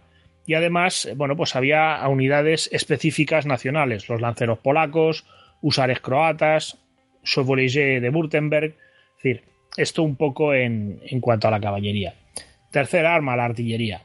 y 0.47 0.55
además, 0.55 1.07
eh, 1.07 1.15
bueno, 1.15 1.37
pues 1.37 1.55
había 1.57 2.01
unidades 2.09 2.69
específicas 2.73 3.47
nacionales, 3.47 4.09
los 4.09 4.21
lanceros 4.21 4.59
polacos, 4.59 5.27
usares 5.61 6.01
croatas, 6.01 6.79
Chevalier 7.23 8.01
de 8.01 8.11
Württemberg, 8.11 8.75
es 8.75 9.23
decir, 9.23 9.45
esto 9.77 10.03
un 10.03 10.17
poco 10.17 10.55
en, 10.55 11.01
cuanto 11.21 11.49
a 11.49 11.51
la 11.51 11.61
caballería. 11.61 12.15
Tercera 12.71 13.15
arma, 13.15 13.37
la 13.37 13.45
artillería. 13.45 14.03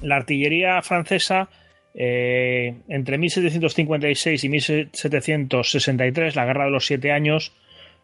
La 0.00 0.16
artillería 0.16 0.80
francesa, 0.82 1.48
eh, 1.94 2.74
entre 2.88 3.18
1756 3.18 4.44
y 4.44 4.48
1763, 4.48 6.36
la 6.36 6.46
guerra 6.46 6.64
de 6.64 6.70
los 6.70 6.86
siete 6.86 7.12
años, 7.12 7.52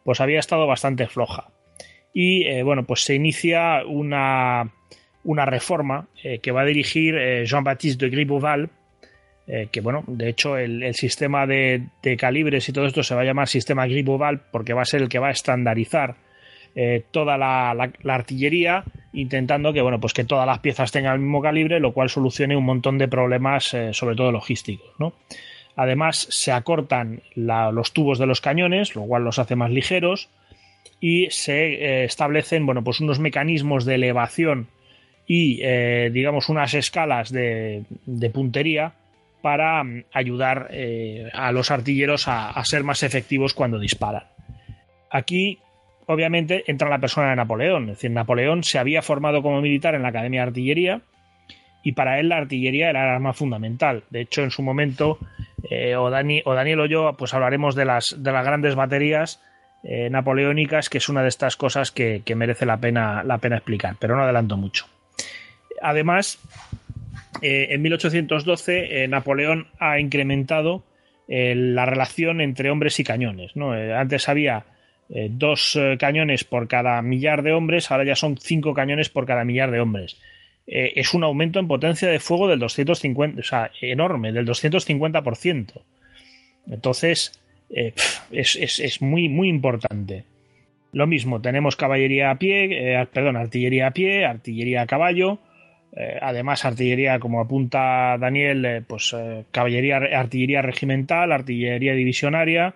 pues 0.04 0.20
había 0.20 0.40
estado 0.40 0.66
bastante 0.66 1.06
floja 1.06 1.48
y 2.14 2.46
eh, 2.46 2.62
bueno, 2.62 2.84
pues 2.84 3.02
se 3.02 3.16
inicia 3.16 3.84
una, 3.84 4.70
una 5.24 5.44
reforma 5.44 6.06
eh, 6.22 6.38
que 6.38 6.52
va 6.52 6.62
a 6.62 6.64
dirigir 6.64 7.16
eh, 7.16 7.44
Jean-Baptiste 7.44 8.06
de 8.06 8.10
Gribeauval, 8.10 8.70
que 9.70 9.82
bueno, 9.82 10.04
de 10.06 10.30
hecho 10.30 10.56
el, 10.56 10.94
sistema 10.94 11.46
de, 11.46 11.88
calibres 12.16 12.66
y 12.66 12.72
todo 12.72 12.86
esto 12.86 13.02
se 13.02 13.14
va 13.14 13.20
a 13.20 13.24
llamar 13.24 13.46
sistema 13.46 13.86
Gribeauval 13.86 14.40
porque 14.50 14.72
va 14.72 14.80
a 14.80 14.86
ser 14.86 15.02
el 15.02 15.10
que 15.10 15.18
va 15.18 15.28
a 15.28 15.32
estandarizar 15.32 16.14
toda 17.10 17.36
la, 17.36 17.90
artillería, 18.08 18.84
intentando 19.12 19.74
que 19.74 19.82
bueno, 19.82 20.00
pues 20.00 20.14
que 20.14 20.24
todas 20.24 20.46
las 20.46 20.60
piezas 20.60 20.90
tengan 20.90 21.16
el 21.16 21.20
mismo 21.20 21.42
calibre, 21.42 21.78
lo 21.78 21.92
cual 21.92 22.08
solucione 22.08 22.56
un 22.56 22.64
montón 22.64 22.96
de 22.96 23.06
problemas, 23.06 23.76
sobre 23.90 24.16
todo 24.16 24.32
logísticos, 24.32 24.88
Además, 25.76 26.26
se 26.30 26.50
acortan 26.50 27.20
los 27.34 27.92
tubos 27.92 28.18
de 28.18 28.24
los 28.24 28.40
cañones, 28.40 28.96
lo 28.96 29.02
cual 29.02 29.24
los 29.24 29.38
hace 29.38 29.56
más 29.56 29.70
ligeros 29.70 30.30
y 31.00 31.28
se 31.30 31.74
eh, 31.74 32.04
establecen 32.04 32.66
bueno, 32.66 32.82
pues 32.82 33.00
unos 33.00 33.18
mecanismos 33.18 33.84
de 33.84 33.96
elevación 33.96 34.68
y 35.26 35.60
eh, 35.62 36.10
digamos 36.12 36.48
unas 36.48 36.74
escalas 36.74 37.30
de, 37.30 37.84
puntería 38.32 38.94
para 39.42 39.82
mm, 39.84 40.04
ayudar 40.12 40.68
eh, 40.70 41.30
a 41.32 41.52
los 41.52 41.70
artilleros 41.70 42.28
a, 42.28 42.62
ser 42.64 42.84
más 42.84 43.02
efectivos 43.02 43.54
cuando 43.54 43.78
disparan. 43.78 44.24
Aquí, 45.10 45.58
obviamente, 46.06 46.64
entra 46.66 46.88
la 46.88 46.98
persona 46.98 47.30
de 47.30 47.36
Napoleón. 47.36 47.90
Es 47.90 47.96
decir, 47.96 48.10
Napoleón 48.10 48.64
se 48.64 48.78
había 48.78 49.02
formado 49.02 49.42
como 49.42 49.60
militar 49.60 49.94
en 49.94 50.02
la 50.02 50.08
Academia 50.08 50.40
de 50.40 50.48
Artillería 50.48 51.02
y 51.82 51.92
para 51.92 52.18
él 52.18 52.30
la 52.30 52.38
artillería 52.38 52.90
era 52.90 53.04
el 53.04 53.10
arma 53.10 53.32
fundamental. 53.34 54.04
De 54.10 54.22
hecho, 54.22 54.42
en 54.42 54.50
su 54.50 54.62
momento, 54.62 55.18
o, 55.98 56.10
Dani, 56.10 56.42
o, 56.44 56.54
Daniel 56.54 56.80
o 56.80 56.86
yo, 56.86 57.14
pues 57.16 57.34
hablaremos 57.34 57.74
de 57.74 57.84
las, 57.84 58.16
de 58.18 58.32
las 58.32 58.44
grandes 58.44 58.74
baterías 58.74 59.40
eh, 59.86 60.08
napoleónicas, 60.08 60.88
que 60.88 60.96
es 60.96 61.10
una 61.10 61.22
de 61.22 61.28
estas 61.28 61.56
cosas 61.56 61.90
que, 61.90 62.22
merece 62.34 62.64
la 62.64 62.78
pena, 62.78 63.22
explicar, 63.52 63.96
pero 63.98 64.16
no 64.16 64.22
adelanto 64.22 64.56
mucho. 64.56 64.86
Además, 65.82 66.38
eh, 67.42 67.66
en 67.68 67.82
1812 67.82 69.04
eh, 69.04 69.08
Napoleón 69.08 69.66
ha 69.78 70.00
incrementado 70.00 70.82
la 71.26 71.86
relación 71.86 72.42
entre 72.42 72.70
hombres 72.70 73.00
y 73.00 73.04
cañones. 73.04 73.52
antes 73.56 74.28
había 74.28 74.66
dos 75.08 75.78
cañones 75.98 76.44
por 76.44 76.68
cada 76.68 77.00
millar 77.00 77.42
de 77.42 77.54
hombres, 77.54 77.90
ahora 77.90 78.04
ya 78.04 78.14
son 78.14 78.36
cinco 78.36 78.74
cañones 78.74 79.08
por 79.08 79.24
cada 79.24 79.42
millar 79.42 79.70
de 79.70 79.80
hombres. 79.80 80.20
es 80.66 81.14
un 81.14 81.24
aumento 81.24 81.58
en 81.60 81.66
potencia 81.66 82.10
de 82.10 82.20
fuego 82.20 82.46
del 82.46 82.58
250, 82.58 83.40
o 83.40 83.42
sea, 83.42 83.70
enorme, 83.80 84.32
del 84.32 84.46
250%. 84.46 85.80
Entonces, 86.66 87.32
eh, 87.74 87.92
es, 88.30 89.02
muy, 89.02 89.28
muy 89.28 89.48
importante. 89.48 90.24
Lo 90.92 91.06
mismo, 91.06 91.40
tenemos 91.40 91.76
caballería 91.76 92.30
a 92.30 92.38
pie, 92.38 92.68
eh, 92.70 93.06
perdón, 93.12 93.36
artillería 93.36 93.88
a 93.88 93.90
pie, 93.90 94.24
artillería 94.24 94.82
a 94.82 94.86
caballo, 94.86 95.40
además 96.20 96.64
artillería, 96.64 97.20
como 97.20 97.40
apunta 97.40 98.18
Daniel, 98.18 98.84
pues 98.88 99.14
caballería, 99.52 99.98
artillería 99.98 100.60
regimental, 100.60 101.30
artillería 101.30 101.94
divisionaria, 101.94 102.74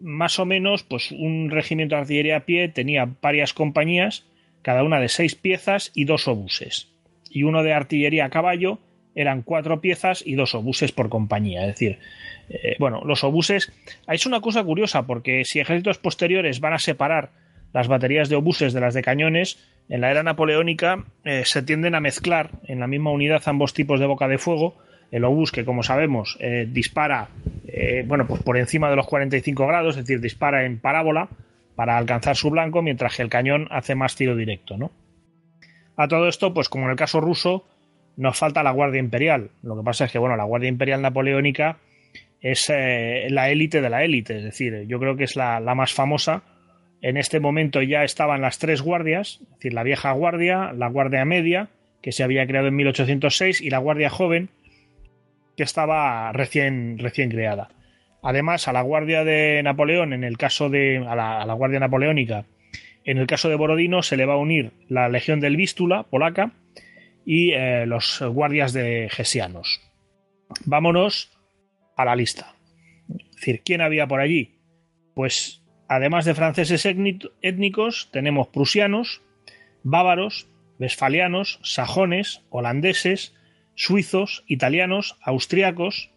más 0.00 0.38
o 0.38 0.46
menos, 0.46 0.82
pues 0.82 1.12
un 1.12 1.50
regimiento 1.50 1.96
de 1.96 2.00
artillería 2.00 2.38
a 2.38 2.46
pie 2.46 2.68
tenía 2.68 3.10
varias 3.20 3.52
compañías, 3.52 4.24
cada 4.62 4.84
una 4.84 5.00
de 5.00 5.10
seis 5.10 5.34
piezas 5.34 5.92
y 5.94 6.06
dos 6.06 6.28
obuses 6.28 6.90
y 7.30 7.44
uno 7.44 7.62
de 7.62 7.72
artillería 7.72 8.26
a 8.26 8.30
caballo 8.30 8.80
eran 9.14 9.42
cuatro 9.42 9.80
piezas 9.80 10.22
y 10.26 10.34
dos 10.34 10.54
obuses 10.54 10.92
por 10.92 11.08
compañía. 11.08 11.62
Es 11.62 11.68
decir, 11.68 11.98
eh, 12.50 12.76
bueno, 12.78 13.02
los 13.04 13.22
obuses. 13.24 13.72
Es 14.08 14.26
una 14.26 14.40
cosa 14.40 14.62
curiosa 14.64 15.06
porque 15.06 15.44
si 15.44 15.60
ejércitos 15.60 15.98
posteriores 15.98 16.60
van 16.60 16.74
a 16.74 16.78
separar 16.78 17.30
las 17.72 17.86
baterías 17.86 18.28
de 18.28 18.36
obuses 18.36 18.72
de 18.72 18.80
las 18.80 18.94
de 18.94 19.02
cañones, 19.02 19.58
en 19.88 20.00
la 20.00 20.10
era 20.10 20.22
napoleónica 20.22 21.04
eh, 21.24 21.42
se 21.44 21.62
tienden 21.62 21.94
a 21.94 22.00
mezclar 22.00 22.50
en 22.66 22.80
la 22.80 22.88
misma 22.88 23.12
unidad 23.12 23.42
ambos 23.46 23.72
tipos 23.72 24.00
de 24.00 24.06
boca 24.06 24.28
de 24.28 24.38
fuego. 24.38 24.76
El 25.12 25.24
obús, 25.24 25.50
que 25.50 25.64
como 25.64 25.82
sabemos, 25.82 26.36
eh, 26.40 26.66
dispara 26.68 27.30
bueno, 28.06 28.26
pues 28.26 28.42
por 28.42 28.58
encima 28.58 28.90
de 28.90 28.96
los 28.96 29.06
45 29.06 29.66
grados, 29.66 29.96
es 29.96 30.04
decir, 30.04 30.20
dispara 30.20 30.66
en 30.66 30.80
parábola 30.80 31.28
para 31.76 31.96
alcanzar 31.96 32.36
su 32.36 32.50
blanco, 32.50 32.82
mientras 32.82 33.16
que 33.16 33.22
el 33.22 33.30
cañón 33.30 33.68
hace 33.70 33.94
más 33.94 34.16
tiro 34.16 34.36
directo, 34.36 34.76
¿no? 34.76 34.90
A 35.96 36.08
todo 36.08 36.28
esto, 36.28 36.52
pues 36.52 36.68
como 36.68 36.84
en 36.84 36.90
el 36.90 36.96
caso 36.96 37.20
ruso, 37.20 37.64
nos 38.16 38.36
falta 38.36 38.62
la 38.62 38.72
Guardia 38.72 39.00
Imperial. 39.00 39.50
Lo 39.62 39.76
que 39.76 39.82
pasa 39.82 40.04
es 40.04 40.12
que, 40.12 40.18
bueno, 40.18 40.36
la 40.36 40.44
Guardia 40.44 40.68
Imperial 40.68 41.00
napoleónica 41.00 41.78
es 42.40 42.70
eh, 42.70 43.26
la 43.30 43.50
élite 43.50 43.80
de 43.80 43.90
la 43.90 44.04
élite, 44.04 44.38
es 44.38 44.44
decir, 44.44 44.84
yo 44.86 44.98
creo 44.98 45.16
que 45.16 45.24
es 45.24 45.36
la, 45.36 45.60
más 45.74 45.92
famosa. 45.92 46.42
En 47.02 47.16
este 47.16 47.40
momento 47.40 47.82
ya 47.82 48.04
estaban 48.04 48.40
las 48.40 48.58
tres 48.58 48.82
guardias, 48.82 49.40
es 49.42 49.50
decir, 49.56 49.74
la 49.74 49.82
vieja 49.82 50.12
guardia, 50.12 50.72
la 50.72 50.88
guardia 50.88 51.24
media, 51.24 51.68
que 52.02 52.12
se 52.12 52.22
había 52.22 52.46
creado 52.46 52.68
en 52.68 52.76
1806, 52.76 53.60
y 53.60 53.70
la 53.70 53.78
guardia 53.78 54.10
joven, 54.10 54.48
que 55.56 55.62
estaba 55.62 56.32
recién, 56.32 56.98
recién 56.98 57.30
creada. 57.30 57.68
Además, 58.22 58.68
a 58.68 58.72
la 58.72 58.82
guardia 58.82 59.24
de 59.24 59.62
Napoleón, 59.62 60.12
en 60.12 60.24
el 60.24 60.36
caso 60.36 60.68
de 60.68 61.04
a 61.06 61.14
la 61.14 61.54
guardia 61.54 61.80
napoleónica, 61.80 62.44
en 63.04 63.18
el 63.18 63.26
caso 63.26 63.48
de 63.48 63.56
Borodino 63.56 64.02
se 64.02 64.16
le 64.16 64.26
va 64.26 64.34
a 64.34 64.38
unir 64.38 64.72
la 64.88 65.08
Legión 65.08 65.40
del 65.40 65.56
Vístula, 65.56 66.04
polaca, 66.04 66.52
y 67.24 67.52
eh, 67.52 67.86
los 67.86 68.22
guardias 68.22 68.72
de 68.72 69.08
Gesianos. 69.10 69.80
Vámonos 70.64 71.30
a 72.02 72.04
la 72.04 72.16
lista. 72.16 72.54
Es 73.08 73.36
decir, 73.36 73.62
¿quién 73.64 73.80
había 73.80 74.06
por 74.06 74.20
allí? 74.20 74.54
Pues 75.14 75.62
además 75.88 76.24
de 76.24 76.34
franceses 76.34 76.86
étnicos, 76.86 78.10
tenemos 78.12 78.48
prusianos, 78.48 79.22
bávaros, 79.82 80.46
westfalianos, 80.78 81.60
sajones, 81.62 82.42
holandeses, 82.50 83.34
suizos, 83.74 84.44
italianos, 84.46 85.16
austriacos, 85.22 86.10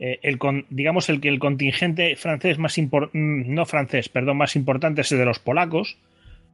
eh, 0.00 0.18
el 0.22 0.38
digamos 0.70 1.08
el 1.08 1.20
que 1.20 1.28
el 1.28 1.38
contingente 1.38 2.16
francés 2.16 2.58
más 2.58 2.76
mm, 2.78 3.54
no 3.54 3.64
francés, 3.66 4.08
perdón, 4.08 4.38
más 4.38 4.56
importante 4.56 5.02
es 5.02 5.12
el 5.12 5.18
de 5.18 5.24
los 5.24 5.38
polacos, 5.38 5.98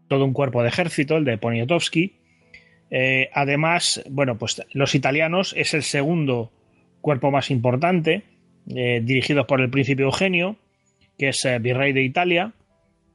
todo 0.09 0.25
un 0.25 0.33
cuerpo 0.33 0.63
de 0.63 0.69
ejército, 0.69 1.17
el 1.17 1.25
de 1.25 1.39
Poniatowski. 1.39 2.15
Eh, 2.91 3.31
además, 3.33 4.03
bueno, 4.11 4.37
pues 4.37 4.63
los 4.73 4.95
italianos 4.95 5.55
es 5.57 5.75
el 5.75 5.83
segundo 5.83 6.51
cuerpo 7.01 7.31
más 7.31 7.51
importante, 7.51 8.25
eh, 8.69 9.01
dirigido 9.03 9.47
por 9.47 9.61
el 9.61 9.71
príncipe 9.71 10.03
Eugenio, 10.03 10.57
que 11.19 11.29
es 11.29 11.47
virrey 11.61 11.93
de 11.93 12.03
Italia. 12.03 12.53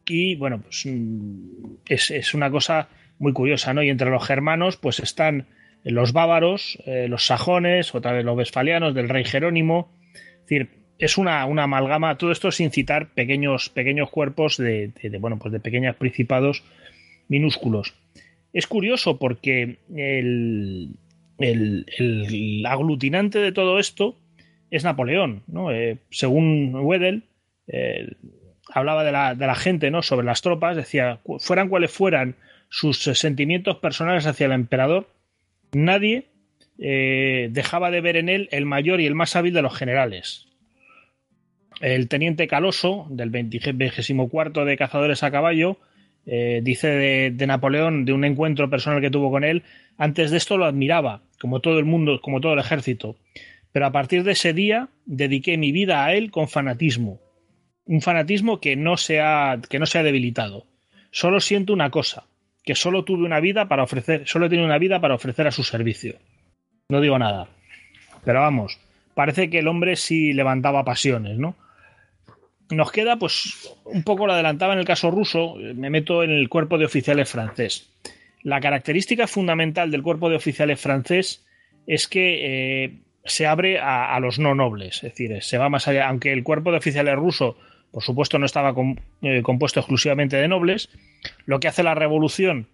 Y 0.06 0.36
bueno, 0.36 0.62
pues 0.62 0.86
mm, 0.86 1.78
es, 1.88 2.12
es, 2.12 2.34
una 2.34 2.50
cosa 2.50 2.90
muy 3.20 3.34
curiosa, 3.34 3.74
¿no? 3.74 3.82
Y 3.84 3.90
entre 3.90 4.10
los 4.10 4.26
germanos, 4.26 4.78
pues 4.78 5.00
están 5.00 5.48
los 5.84 6.14
bávaros, 6.14 6.80
los 6.86 7.28
sajones, 7.28 7.94
otra 7.94 8.12
vez 8.12 8.26
los 8.26 8.36
westfalianos 8.36 8.96
del 8.96 9.08
rey 9.08 9.24
Jerónimo, 9.24 9.92
es 10.16 10.42
decir, 10.42 10.70
es 10.98 11.18
una, 11.18 11.42
amalgama, 11.42 12.18
todo 12.18 12.32
esto 12.32 12.52
sin 12.52 12.72
citar 12.72 13.14
pequeños, 13.14 13.70
pequeños 13.70 14.10
cuerpos 14.10 14.58
de, 14.58 14.92
bueno, 15.20 15.38
pues 15.40 15.52
de 15.52 15.60
pequeños 15.60 15.96
principados 15.96 16.64
minúsculos. 17.28 17.94
Es 18.54 18.68
curioso 18.68 19.18
porque 19.18 19.80
el, 19.94 20.96
aglutinante 22.66 23.40
de 23.40 23.52
todo 23.52 23.80
esto 23.80 24.16
es 24.76 24.84
Napoleón. 24.84 25.44
¿no? 25.48 25.72
Eh, 25.72 25.98
según 26.10 26.76
Wedel, 26.76 27.24
eh, 27.68 28.12
hablaba 28.74 29.04
de 29.04 29.12
la, 29.12 29.36
de 29.36 29.48
la, 29.48 29.56
gente 29.56 29.92
¿no? 29.92 30.02
sobre 30.02 30.26
las 30.26 30.42
tropas, 30.42 30.76
decía, 30.76 31.20
fueran 31.40 31.70
cuales 31.70 31.92
fueran 31.92 32.36
sus 32.70 32.98
sentimientos 32.98 33.78
personales 33.78 34.26
hacia 34.26 34.48
el 34.48 34.52
emperador, 34.52 35.08
nadie 35.74 36.26
eh, 36.78 37.48
dejaba 37.52 37.90
de 37.90 38.02
ver 38.02 38.18
en 38.18 38.30
él 38.30 38.50
el 38.52 38.66
mayor 38.66 39.00
y 39.00 39.06
el 39.06 39.16
más 39.16 39.36
hábil 39.36 39.54
de 39.54 39.62
los 39.62 39.76
generales. 39.76 40.48
El 41.82 42.08
teniente 42.08 42.48
Caloso, 42.48 43.08
del 43.10 43.30
24 43.30 44.66
de 44.66 44.78
cazadores 44.78 45.24
a 45.24 45.32
caballo, 45.32 45.78
eh, 46.26 46.62
dice 46.64 47.32
de, 47.32 47.48
Napoleón, 47.48 48.06
de 48.06 48.14
un 48.14 48.26
encuentro 48.26 48.70
personal 48.70 49.02
que 49.02 49.12
tuvo 49.12 49.30
con 49.30 49.44
él, 49.44 49.64
antes 49.98 50.32
de 50.32 50.38
esto 50.38 50.58
lo 50.58 50.66
admiraba, 50.66 51.22
como 51.40 51.60
todo 51.60 51.80
el 51.80 51.86
mundo, 51.86 52.20
como 52.22 52.42
todo 52.42 52.54
el 52.54 52.60
ejército. 52.60 53.16
Pero 53.76 53.88
a 53.88 53.92
partir 53.92 54.24
de 54.24 54.32
ese 54.32 54.54
día 54.54 54.88
dediqué 55.06 55.58
mi 55.58 55.74
vida 55.74 56.06
a 56.06 56.14
él 56.14 56.32
con 56.32 56.48
fanatismo. 56.48 57.20
Un 57.84 58.00
fanatismo 58.00 58.62
que 58.62 58.78
no 58.78 58.96
se 58.96 59.20
ha, 59.20 59.60
que 59.70 59.80
no 59.80 59.86
se 59.86 60.00
ha 60.00 60.04
debilitado. 60.04 60.66
Solo 61.12 61.42
siento 61.42 61.74
una 61.74 61.90
cosa, 61.90 62.24
que 62.64 62.74
solo 62.74 63.04
tuve 63.04 63.26
una 63.26 63.42
vida 63.42 63.68
para 63.68 63.84
ofrecer, 63.84 64.26
solo 64.30 64.46
he 64.46 64.64
una 64.64 64.78
vida 64.78 65.02
para 65.02 65.16
ofrecer 65.16 65.46
a 65.48 65.52
su 65.52 65.66
servicio. 65.66 66.16
No 66.88 67.02
digo 67.02 67.20
nada. 67.20 67.50
Pero 68.24 68.40
vamos, 68.40 68.80
parece 69.14 69.50
que 69.50 69.60
el 69.60 69.68
hombre 69.68 69.98
sí 69.98 70.32
levantaba 70.32 70.86
pasiones, 70.86 71.38
¿no? 71.38 71.58
Nos 72.70 72.94
queda, 72.94 73.18
pues, 73.18 73.76
un 73.84 74.04
poco 74.04 74.26
lo 74.26 74.32
adelantaba 74.32 74.72
en 74.72 74.80
el 74.80 74.86
caso 74.86 75.12
ruso, 75.12 75.56
me 75.58 75.90
meto 75.90 76.24
en 76.24 76.32
el 76.32 76.48
cuerpo 76.48 76.78
de 76.78 76.86
oficiales 76.86 77.30
francés. 77.30 77.90
La 78.42 78.62
característica 78.62 79.28
fundamental 79.28 79.92
del 79.92 80.02
cuerpo 80.02 80.30
de 80.30 80.38
oficiales 80.38 80.80
francés 80.80 81.46
es 81.88 82.08
que 82.08 82.86
eh, 82.86 83.00
se 83.26 83.48
abre 83.48 83.80
a, 83.80 84.20
los 84.20 84.40
no 84.40 84.54
nobles, 84.56 84.98
es 84.98 85.12
decir, 85.14 85.42
se 85.42 85.58
va 85.58 85.70
más 85.70 85.88
allá, 85.88 86.08
aunque 86.08 86.32
el 86.32 86.44
cuerpo 86.44 86.72
de 86.72 86.78
oficiales 86.78 87.16
ruso, 87.16 87.58
por 87.92 88.04
supuesto, 88.04 88.38
no 88.38 88.46
estaba 88.46 88.76
eh, 89.22 89.42
compuesto 89.42 89.80
exclusivamente 89.80 90.38
de 90.38 90.48
nobles, 90.48 90.90
lo 91.46 91.60
que 91.60 91.68
hace 91.68 91.84
la 91.84 91.96
revolución 91.96 92.68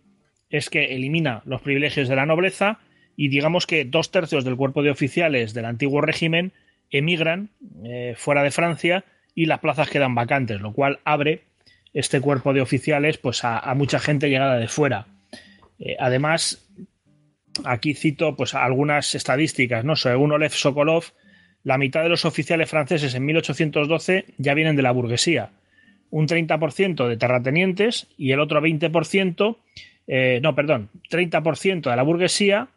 es 0.50 0.70
que 0.70 0.94
elimina 0.96 1.42
los 1.46 1.62
privilegios 1.62 2.10
de 2.10 2.16
la 2.16 2.26
nobleza 2.26 2.80
y 3.16 3.30
digamos 3.30 3.66
que 3.66 3.86
dos 3.86 4.12
tercios 4.12 4.44
del 4.44 4.58
cuerpo 4.58 4.84
de 4.84 4.92
oficiales 4.92 5.54
del 5.54 5.66
antiguo 5.66 6.02
régimen 6.02 6.52
emigran 6.90 7.50
eh, 7.86 8.14
fuera 8.18 8.44
de 8.44 8.52
Francia 8.52 9.06
y 9.34 9.46
las 9.46 9.60
plazas 9.60 9.90
quedan 9.90 10.16
vacantes, 10.16 10.60
lo 10.60 10.74
cual 10.74 11.00
abre 11.06 11.44
este 11.94 12.22
cuerpo 12.22 12.54
de 12.54 12.62
oficiales 12.62 13.18
pues 13.18 13.44
a, 13.44 13.74
mucha 13.76 14.00
gente 14.00 14.30
llegada 14.30 14.58
de 14.58 14.68
fuera. 14.68 15.08
Eh, 15.80 15.96
además, 16.00 16.70
aquí 17.66 17.94
cito 17.94 18.36
pues 18.36 18.54
algunas 18.54 19.16
estadísticas, 19.16 19.84
¿no? 19.84 19.96
Según 19.96 20.32
Olev 20.32 20.52
Sokolov, 20.52 21.06
la 21.64 21.78
mitad 21.78 22.04
de 22.04 22.10
los 22.10 22.26
oficiales 22.26 22.70
franceses 22.70 23.14
en 23.14 23.26
1812 23.26 24.26
ya 24.38 24.54
vienen 24.54 24.76
de 24.76 24.82
la 24.82 24.92
burguesía, 24.92 25.52
un 26.10 26.28
30% 26.28 27.08
de 27.08 27.18
terratenientes 27.18 28.08
y 28.18 28.32
el 28.32 28.40
otro 28.40 28.62
20%, 28.62 29.58
eh, 30.08 30.40
no, 30.42 30.56
perdón, 30.56 30.90
30% 31.10 31.90
de 31.90 31.96
la 31.96 32.04
burguesía 32.04 32.68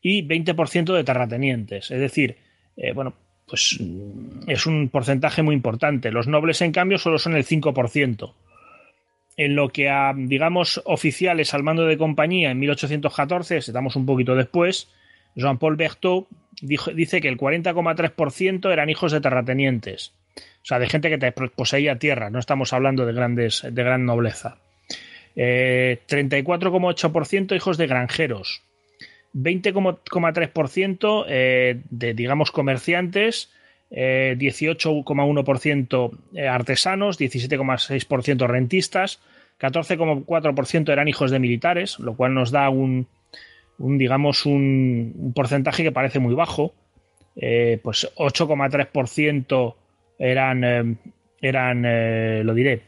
y 0.00 0.26
20% 0.26 0.94
de 0.94 1.04
terratenientes. 1.04 1.90
Es 1.90 2.00
decir, 2.00 2.36
eh, 2.76 2.92
bueno, 2.92 3.14
pues 3.46 3.78
es 4.46 4.66
un 4.66 4.88
porcentaje 4.88 5.42
muy 5.42 5.54
importante. 5.54 6.10
Los 6.10 6.28
nobles, 6.28 6.62
en 6.62 6.72
cambio, 6.72 6.98
solo 6.98 7.18
son 7.18 7.36
el 7.36 7.44
5%. 7.44 8.32
En 9.36 9.56
lo 9.56 9.68
que 9.68 9.88
a, 9.88 10.12
digamos, 10.14 10.82
oficiales 10.84 11.54
al 11.54 11.62
mando 11.62 11.86
de 11.86 11.96
compañía 11.96 12.50
en 12.50 12.58
1814, 12.58 13.58
estamos 13.58 13.96
un 13.96 14.06
poquito 14.06 14.34
después, 14.34 14.88
Jean-Paul 15.34 15.76
Berthaud 15.76 16.26
dice 16.60 17.20
que 17.20 17.28
el 17.28 17.38
40,3% 17.38 18.72
eran 18.72 18.90
hijos 18.90 19.12
de 19.12 19.20
terratenientes. 19.20 20.12
O 20.36 20.66
sea, 20.66 20.78
de 20.78 20.88
gente 20.88 21.10
que 21.10 21.32
poseía 21.32 21.98
tierra, 21.98 22.30
no 22.30 22.38
estamos 22.38 22.72
hablando 22.72 23.06
de 23.06 23.12
grandes, 23.12 23.66
de 23.68 23.82
gran 23.82 24.04
nobleza. 24.04 24.58
34,8% 25.36 27.52
eh, 27.52 27.56
hijos 27.56 27.78
de 27.78 27.86
granjeros, 27.86 28.62
20,3% 29.34 31.24
eh, 31.28 31.80
de, 31.88 32.14
digamos, 32.14 32.50
comerciantes, 32.50 33.50
18,1% 33.90 36.18
eh, 36.34 36.46
artesanos, 36.46 37.18
17,6% 37.18 38.46
rentistas, 38.46 39.20
14,4% 39.58 40.92
eran 40.92 41.08
hijos 41.08 41.30
de 41.30 41.38
militares, 41.38 41.98
lo 41.98 42.14
cual 42.14 42.34
nos 42.34 42.50
da 42.50 42.68
un, 42.70 43.08
un 43.78 43.98
digamos, 43.98 44.46
un, 44.46 45.32
porcentaje 45.34 45.82
que 45.82 45.92
parece 45.92 46.18
muy 46.18 46.34
bajo. 46.34 46.74
Eh, 47.36 47.78
pues 47.82 48.10
8,3% 48.16 49.74
eran, 50.18 50.64
eh, 50.64 50.96
eran 51.40 51.84
eh, 51.86 52.42
lo 52.44 52.54
diré, 52.54 52.82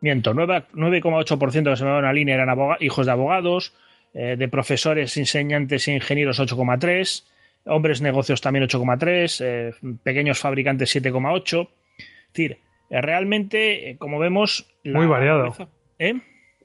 miento, 0.00 0.34
9,8% 0.34 1.70
que 1.70 1.76
se 1.76 1.84
me 1.84 1.90
va 1.90 1.98
una 1.98 2.12
línea 2.12 2.34
eran 2.34 2.56
hijos 2.80 3.06
de 3.06 3.12
abogados, 3.12 3.72
de 4.14 4.48
profesores, 4.48 5.16
enseñantes 5.16 5.86
e 5.86 5.92
ingenieros 5.92 6.40
8,3%, 6.40 7.22
hombres 7.68 8.00
negocios 8.00 8.40
también 8.40 8.66
8,3%, 8.66 10.00
pequeños 10.02 10.38
fabricantes 10.38 10.94
7,8%. 10.94 11.68
Es 11.98 12.32
decir, 12.32 12.58
realmente, 12.90 13.96
como 13.98 14.18
vemos... 14.18 14.66
Muy 14.84 15.06
variado. 15.06 15.54
¿Eh? 15.98 16.14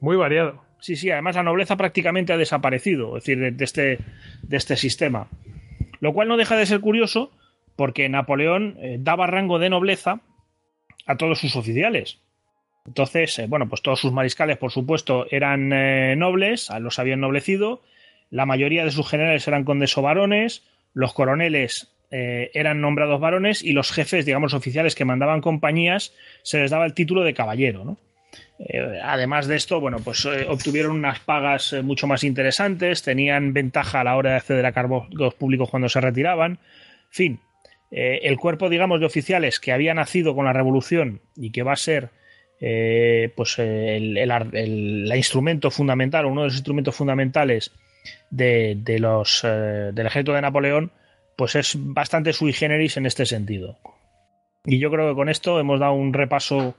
Muy 0.00 0.16
variado. 0.16 0.62
Sí, 0.80 0.96
sí, 0.96 1.10
además 1.10 1.36
la 1.36 1.42
nobleza 1.42 1.76
prácticamente 1.76 2.32
ha 2.32 2.36
desaparecido, 2.36 3.16
es 3.16 3.24
decir, 3.24 3.54
de, 3.54 3.64
este, 3.64 3.98
de 4.42 4.56
este 4.56 4.76
sistema. 4.76 5.28
Lo 6.00 6.12
cual 6.12 6.28
no 6.28 6.36
deja 6.36 6.56
de 6.56 6.66
ser 6.66 6.80
curioso 6.80 7.32
porque 7.76 8.08
Napoleón 8.08 8.76
eh, 8.78 8.98
daba 9.00 9.26
rango 9.26 9.58
de 9.58 9.70
nobleza 9.70 10.20
a 11.06 11.16
todos 11.16 11.38
sus 11.38 11.56
oficiales. 11.56 12.20
Entonces, 12.86 13.38
eh, 13.38 13.46
bueno, 13.48 13.68
pues 13.68 13.82
todos 13.82 14.00
sus 14.00 14.12
mariscales, 14.12 14.58
por 14.58 14.70
supuesto, 14.70 15.26
eran 15.30 15.72
eh, 15.72 16.16
nobles, 16.16 16.70
los 16.80 16.98
habían 16.98 17.20
noblecido. 17.20 17.80
La 18.30 18.46
mayoría 18.46 18.84
de 18.84 18.90
sus 18.90 19.08
generales 19.08 19.48
eran 19.48 19.64
condes 19.64 19.96
o 19.96 20.02
varones. 20.02 20.62
Los 20.94 21.12
coroneles 21.12 21.90
eran 22.10 22.80
nombrados 22.80 23.20
varones 23.20 23.60
y 23.64 23.72
los 23.72 23.90
jefes, 23.90 24.24
digamos, 24.24 24.54
oficiales 24.54 24.94
que 24.94 25.04
mandaban 25.04 25.40
compañías, 25.40 26.14
se 26.44 26.60
les 26.60 26.70
daba 26.70 26.86
el 26.86 26.94
título 26.94 27.24
de 27.24 27.34
caballero, 27.34 27.84
¿no? 27.84 27.98
Eh, 28.58 29.00
además 29.02 29.46
de 29.46 29.56
esto, 29.56 29.80
bueno, 29.80 29.98
pues 29.98 30.24
eh, 30.24 30.46
obtuvieron 30.48 30.92
unas 30.92 31.20
pagas 31.20 31.72
eh, 31.72 31.82
mucho 31.82 32.06
más 32.06 32.24
interesantes, 32.24 33.02
tenían 33.02 33.52
ventaja 33.52 34.00
a 34.00 34.04
la 34.04 34.16
hora 34.16 34.30
de 34.30 34.36
acceder 34.36 34.64
a 34.66 34.72
cargos 34.72 35.08
públicos 35.34 35.70
cuando 35.70 35.88
se 35.88 36.00
retiraban. 36.00 36.58
Fin, 37.10 37.40
el 37.90 38.36
cuerpo, 38.38 38.68
digamos, 38.68 38.98
de 38.98 39.06
oficiales 39.06 39.60
que 39.60 39.70
había 39.70 39.94
nacido 39.94 40.34
con 40.34 40.46
la 40.46 40.52
revolución 40.52 41.20
y 41.36 41.52
que 41.52 41.62
va 41.62 41.74
a 41.74 41.76
ser 41.76 42.10
pues 43.36 43.56
el, 43.60 45.12
instrumento 45.14 45.70
fundamental, 45.70 46.26
uno 46.26 46.40
de 46.40 46.48
los 46.48 46.54
instrumentos 46.54 46.96
fundamentales 46.96 47.70
de, 48.30 48.98
los, 48.98 49.42
del 49.42 50.06
ejército 50.06 50.32
de 50.32 50.42
Napoleón, 50.42 50.92
pues 51.36 51.56
es 51.56 51.76
bastante 51.76 52.32
sui 52.32 52.52
generis 52.52 52.96
en 52.96 53.06
este 53.06 53.26
sentido. 53.26 53.78
Y 54.64 54.78
yo 54.78 54.90
creo 54.90 55.10
que 55.10 55.16
con 55.16 55.28
esto 55.28 55.60
hemos 55.60 55.80
dado 55.80 55.92
un 55.92 56.12
repaso 56.12 56.74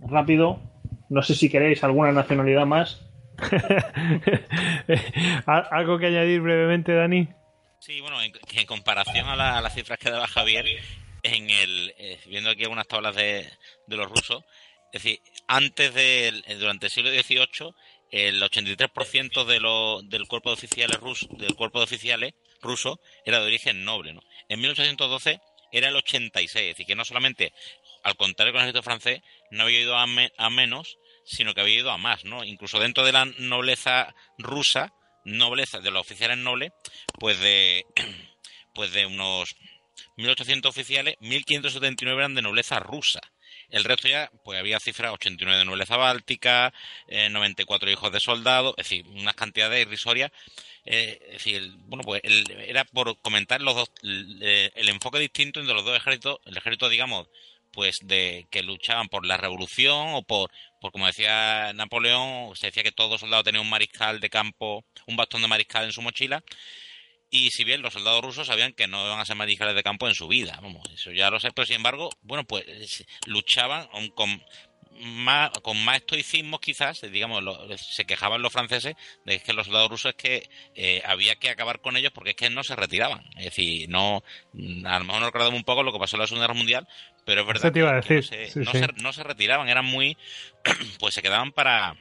rápido 0.00 0.60
no 1.08 1.22
sé 1.22 1.34
si 1.34 1.48
queréis 1.48 1.82
alguna 1.84 2.12
nacionalidad 2.12 2.66
más. 2.66 3.00
¿Algo 5.46 5.98
que 5.98 6.06
añadir 6.06 6.40
brevemente, 6.40 6.92
Dani? 6.92 7.28
Sí, 7.80 8.00
bueno, 8.00 8.20
en, 8.22 8.32
comparación 8.66 9.28
a, 9.28 9.60
las 9.60 9.74
cifras 9.74 9.98
que 9.98 10.10
daba 10.10 10.26
Javier, 10.26 10.66
en 11.22 11.48
el 11.48 11.94
eh, 11.96 12.18
viendo 12.26 12.50
aquí 12.50 12.64
algunas 12.64 12.88
tablas 12.88 13.14
de, 13.14 13.48
los 13.86 14.10
rusos, 14.10 14.44
es 14.92 15.02
decir, 15.02 15.20
antes 15.46 15.94
de, 15.94 16.42
durante 16.58 16.86
el 16.86 16.92
siglo 16.92 17.10
XVIII, 17.10 17.72
el 18.10 18.42
83% 18.42 19.44
de 19.44 19.60
lo, 19.60 20.02
del 20.02 20.26
cuerpo 20.26 20.50
de 20.50 20.54
oficiales 20.54 20.98
ruso, 20.98 21.26
del 21.38 21.54
cuerpo 21.54 21.78
de 21.78 21.84
oficiales 21.84 22.34
ruso 22.62 23.00
era 23.24 23.40
de 23.40 23.46
origen 23.46 23.84
noble, 23.84 24.12
¿no? 24.12 24.20
En 24.48 24.60
1812 24.60 25.40
era 25.70 25.88
el 25.88 25.96
86, 25.96 26.62
es 26.62 26.68
decir, 26.76 26.86
que 26.86 26.94
no 26.94 27.04
solamente 27.04 27.52
al 28.02 28.16
contrario 28.16 28.52
con 28.52 28.62
el 28.62 28.68
ejército 28.68 28.82
francés, 28.82 29.20
no 29.50 29.64
había 29.64 29.80
ido 29.80 29.96
a, 29.96 30.06
menos, 30.50 30.98
sino 31.24 31.54
que 31.54 31.60
había 31.60 31.80
ido 31.80 31.90
a 31.90 31.98
más, 31.98 32.24
¿no? 32.24 32.44
Incluso 32.44 32.78
dentro 32.78 33.04
de 33.04 33.12
la 33.12 33.24
nobleza 33.24 34.14
rusa, 34.38 34.94
nobleza 35.24 35.80
de 35.80 35.90
los 35.90 36.00
oficiales 36.00 36.38
nobles, 36.38 36.72
pues 37.18 37.38
de, 37.40 37.84
pues 38.74 38.92
de 38.92 39.06
unos 39.06 39.56
1.800 40.16 40.66
oficiales, 40.66 41.16
1.579 41.20 42.16
eran 42.16 42.34
de 42.34 42.42
nobleza 42.42 42.78
rusa. 42.80 43.20
El 43.70 43.84
resto 43.84 44.08
ya, 44.08 44.30
pues 44.44 44.58
había 44.58 44.80
cifras 44.80 45.12
89 45.12 45.58
de 45.58 45.64
nobleza 45.64 45.96
báltica, 45.96 46.72
94 47.30 47.88
eh, 47.88 47.92
hijos 47.92 48.12
de 48.12 48.20
soldados, 48.20 48.74
es 48.78 48.88
decir, 48.88 49.06
unas 49.08 49.34
cantidades 49.34 49.82
irrisorias. 49.82 50.30
Eh, 50.84 51.18
es 51.26 51.32
decir, 51.32 51.72
bueno, 51.86 52.02
pues 52.04 52.22
era 52.24 52.84
por 52.84 53.20
comentar 53.20 53.60
los 53.60 53.74
dos, 53.74 53.92
el, 54.02 54.42
el, 54.74 54.88
enfoque 54.88 55.18
distinto 55.18 55.60
entre 55.60 55.74
los 55.74 55.84
dos 55.84 55.96
ejércitos, 55.96 56.38
el 56.46 56.56
ejército, 56.56 56.88
digamos, 56.88 57.28
pues 57.72 58.00
de 58.02 58.46
que 58.50 58.62
luchaban 58.62 59.08
por 59.08 59.26
la 59.26 59.36
revolución 59.36 60.14
o 60.14 60.22
por, 60.22 60.50
por 60.80 60.92
como 60.92 61.06
decía 61.06 61.72
Napoleón, 61.74 62.56
se 62.56 62.68
decía 62.68 62.82
que 62.82 62.92
todo 62.92 63.18
soldado 63.18 63.44
tenía 63.44 63.60
un 63.60 63.70
mariscal 63.70 64.20
de 64.20 64.30
campo, 64.30 64.84
un 65.06 65.16
bastón 65.16 65.42
de 65.42 65.48
mariscal 65.48 65.84
en 65.84 65.92
su 65.92 66.02
mochila. 66.02 66.42
Y 67.30 67.50
si 67.50 67.64
bien 67.64 67.82
los 67.82 67.92
soldados 67.92 68.24
rusos 68.24 68.46
sabían 68.46 68.72
que 68.72 68.86
no 68.86 69.04
iban 69.06 69.20
a 69.20 69.24
ser 69.24 69.36
mariscales 69.36 69.74
de 69.74 69.82
campo 69.82 70.08
en 70.08 70.14
su 70.14 70.28
vida, 70.28 70.58
vamos, 70.62 70.88
eso 70.92 71.12
ya 71.12 71.30
lo 71.30 71.40
sé, 71.40 71.50
pero 71.52 71.66
sin 71.66 71.76
embargo, 71.76 72.10
bueno, 72.22 72.44
pues 72.44 73.04
luchaban 73.26 73.86
con 74.14 74.42
más, 75.00 75.50
con 75.62 75.82
más 75.84 75.96
estoicismo 75.98 76.58
quizás, 76.58 77.00
digamos, 77.10 77.42
se 77.80 78.04
quejaban 78.04 78.42
los 78.42 78.52
franceses 78.52 78.94
de 79.24 79.40
que 79.40 79.52
los 79.52 79.66
soldados 79.66 79.90
rusos 79.90 80.10
es 80.10 80.16
que 80.16 80.50
eh, 80.74 81.02
había 81.04 81.36
que 81.36 81.50
acabar 81.50 81.80
con 81.80 81.96
ellos 81.96 82.12
porque 82.12 82.30
es 82.30 82.36
que 82.36 82.50
no 82.50 82.64
se 82.64 82.76
retiraban. 82.76 83.24
Es 83.36 83.46
decir, 83.46 83.88
no, 83.88 84.22
a 84.84 84.98
lo 84.98 85.04
mejor 85.04 85.20
nos 85.20 85.26
recordamos 85.26 85.54
un 85.54 85.64
poco 85.64 85.82
lo 85.82 85.92
que 85.92 85.98
pasó 85.98 86.16
en 86.16 86.20
la 86.20 86.26
Segunda 86.26 86.46
Guerra 86.46 86.58
Mundial, 86.58 86.88
pero 87.24 87.42
es 87.42 87.46
verdad 87.46 87.72
que, 87.72 87.80
no, 89.02 89.12
se, 89.12 89.22
retiraban, 89.22 89.68
eran 89.68 89.84
muy, 89.84 90.16
pues 90.98 91.14
se 91.14 91.22
quedaban 91.22 91.52
para 91.52 91.96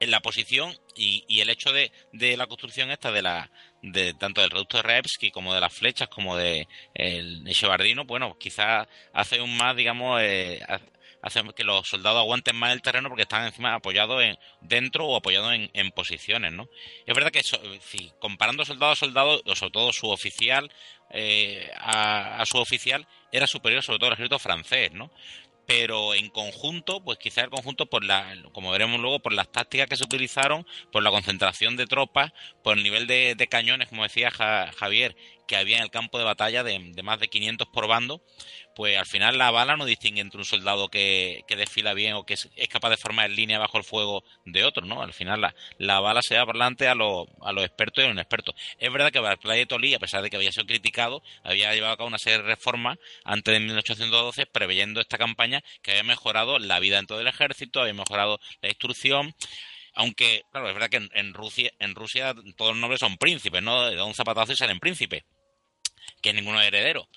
en 0.00 0.10
la 0.10 0.20
posición 0.20 0.74
y, 0.96 1.24
y 1.28 1.42
el 1.42 1.50
hecho 1.50 1.72
de, 1.72 1.92
de, 2.12 2.36
la 2.36 2.48
construcción 2.48 2.90
esta 2.90 3.12
de 3.12 3.22
la 3.22 3.52
de 3.82 4.14
tanto 4.14 4.40
del 4.40 4.50
reducto 4.50 4.76
de 4.78 4.84
Repsky 4.84 5.30
como 5.30 5.52
de 5.52 5.60
las 5.60 5.72
flechas 5.72 6.08
como 6.08 6.36
de 6.36 6.68
el 6.94 7.44
Chevardino, 7.52 8.04
bueno, 8.04 8.36
quizás 8.38 8.88
hace 9.12 9.40
un 9.40 9.56
más, 9.56 9.76
digamos, 9.76 10.20
eh, 10.22 10.60
hace 11.22 11.42
que 11.54 11.64
los 11.64 11.88
soldados 11.88 12.20
aguanten 12.20 12.56
más 12.56 12.72
el 12.72 12.82
terreno 12.82 13.08
porque 13.08 13.22
están 13.22 13.46
encima 13.46 13.74
apoyados 13.74 14.22
en, 14.22 14.38
dentro 14.60 15.06
o 15.06 15.16
apoyados 15.16 15.54
en, 15.54 15.90
posiciones, 15.92 16.52
¿no? 16.52 16.68
Es 17.06 17.14
verdad 17.14 17.30
que 17.30 17.42
si, 17.42 18.12
comparando 18.18 18.64
soldado 18.64 18.92
a 18.92 18.96
soldado, 18.96 19.42
o 19.44 19.54
sobre 19.54 19.72
todo 19.72 19.92
su 19.92 20.08
oficial 20.08 20.70
eh, 21.10 21.70
a, 21.76 22.42
su 22.46 22.58
oficial, 22.58 23.06
era 23.30 23.46
superior 23.46 23.82
sobre 23.82 23.98
todo 23.98 24.08
al 24.08 24.14
ejército 24.14 24.38
francés, 24.38 24.92
¿no? 24.92 25.10
Pero 25.74 26.12
en 26.12 26.28
conjunto, 26.28 27.02
pues 27.02 27.18
quizá 27.18 27.40
el 27.40 27.48
conjunto, 27.48 27.86
por 27.86 28.04
la, 28.04 28.36
como 28.52 28.70
veremos 28.70 29.00
luego, 29.00 29.20
por 29.20 29.32
las 29.32 29.50
tácticas 29.50 29.88
que 29.88 29.96
se 29.96 30.04
utilizaron, 30.04 30.66
por 30.90 31.02
la 31.02 31.10
concentración 31.10 31.78
de 31.78 31.86
tropas, 31.86 32.32
por 32.62 32.76
el 32.76 32.82
nivel 32.82 33.06
de, 33.06 33.48
cañones, 33.50 33.88
como 33.88 34.02
decía 34.02 34.30
Javier, 34.30 35.16
que 35.52 35.58
había 35.58 35.76
en 35.76 35.82
el 35.82 35.90
campo 35.90 36.16
de 36.16 36.24
batalla 36.24 36.64
de, 36.64 36.78
más 37.02 37.20
de 37.20 37.28
500 37.28 37.68
por 37.68 37.86
bando, 37.86 38.24
pues 38.74 38.96
al 38.96 39.04
final 39.04 39.36
la 39.36 39.50
bala 39.50 39.76
no 39.76 39.84
distingue 39.84 40.22
entre 40.22 40.38
un 40.38 40.46
soldado 40.46 40.88
que, 40.88 41.44
desfila 41.46 41.92
bien 41.92 42.14
o 42.14 42.24
que 42.24 42.32
es, 42.32 42.48
capaz 42.70 42.88
de 42.88 42.96
formar 42.96 43.28
en 43.28 43.36
línea 43.36 43.58
bajo 43.58 43.76
el 43.76 43.84
fuego 43.84 44.24
de 44.46 44.64
otro, 44.64 44.86
¿no? 44.86 45.02
Al 45.02 45.12
final 45.12 45.42
la, 45.42 45.54
la 45.76 46.00
bala 46.00 46.22
se 46.22 46.36
da 46.36 46.46
por 46.46 46.54
delante 46.54 46.88
a, 46.88 46.94
los, 46.94 47.26
a 47.42 47.52
los 47.52 47.66
expertos 47.66 47.98
y 47.98 48.00
a 48.00 48.08
los 48.08 48.14
inexpertos. 48.14 48.54
Es 48.78 48.90
verdad 48.90 49.12
que 49.12 49.18
Barclay 49.18 49.66
Tolí, 49.66 49.92
a 49.92 49.98
pesar 49.98 50.22
de 50.22 50.30
que 50.30 50.36
había 50.36 50.52
sido 50.52 50.64
criticado, 50.64 51.22
había 51.44 51.74
llevado 51.74 51.92
a 51.92 51.96
cabo 51.98 52.08
una 52.08 52.16
serie 52.16 52.38
de 52.38 52.44
reformas 52.44 52.96
antes 53.22 53.52
de 53.52 53.60
1812, 53.60 54.46
preveyendo 54.46 55.02
esta 55.02 55.18
campaña 55.18 55.62
que 55.82 55.90
había 55.90 56.04
mejorado 56.04 56.58
la 56.60 56.80
vida 56.80 56.96
dentro 56.96 57.18
del 57.18 57.26
ejército, 57.26 57.82
había 57.82 57.92
mejorado 57.92 58.40
la 58.62 58.70
instrucción, 58.70 59.34
aunque, 59.94 60.44
claro, 60.50 60.68
es 60.68 60.74
verdad 60.74 60.88
que 60.88 61.08
en, 61.12 61.34
Rusia, 61.34 61.70
en 61.78 61.94
Rusia 61.94 62.34
todos 62.56 62.72
los 62.72 62.80
nobles 62.80 63.00
son 63.00 63.18
príncipes, 63.18 63.62
¿no? 63.62 63.90
De 63.90 64.00
un 64.00 64.14
zapatazo 64.14 64.52
y 64.52 64.56
salen 64.56 64.80
príncipes, 64.80 65.24
que 66.22 66.32
ninguno 66.32 66.60
es 66.60 66.68
heredero 66.68 67.08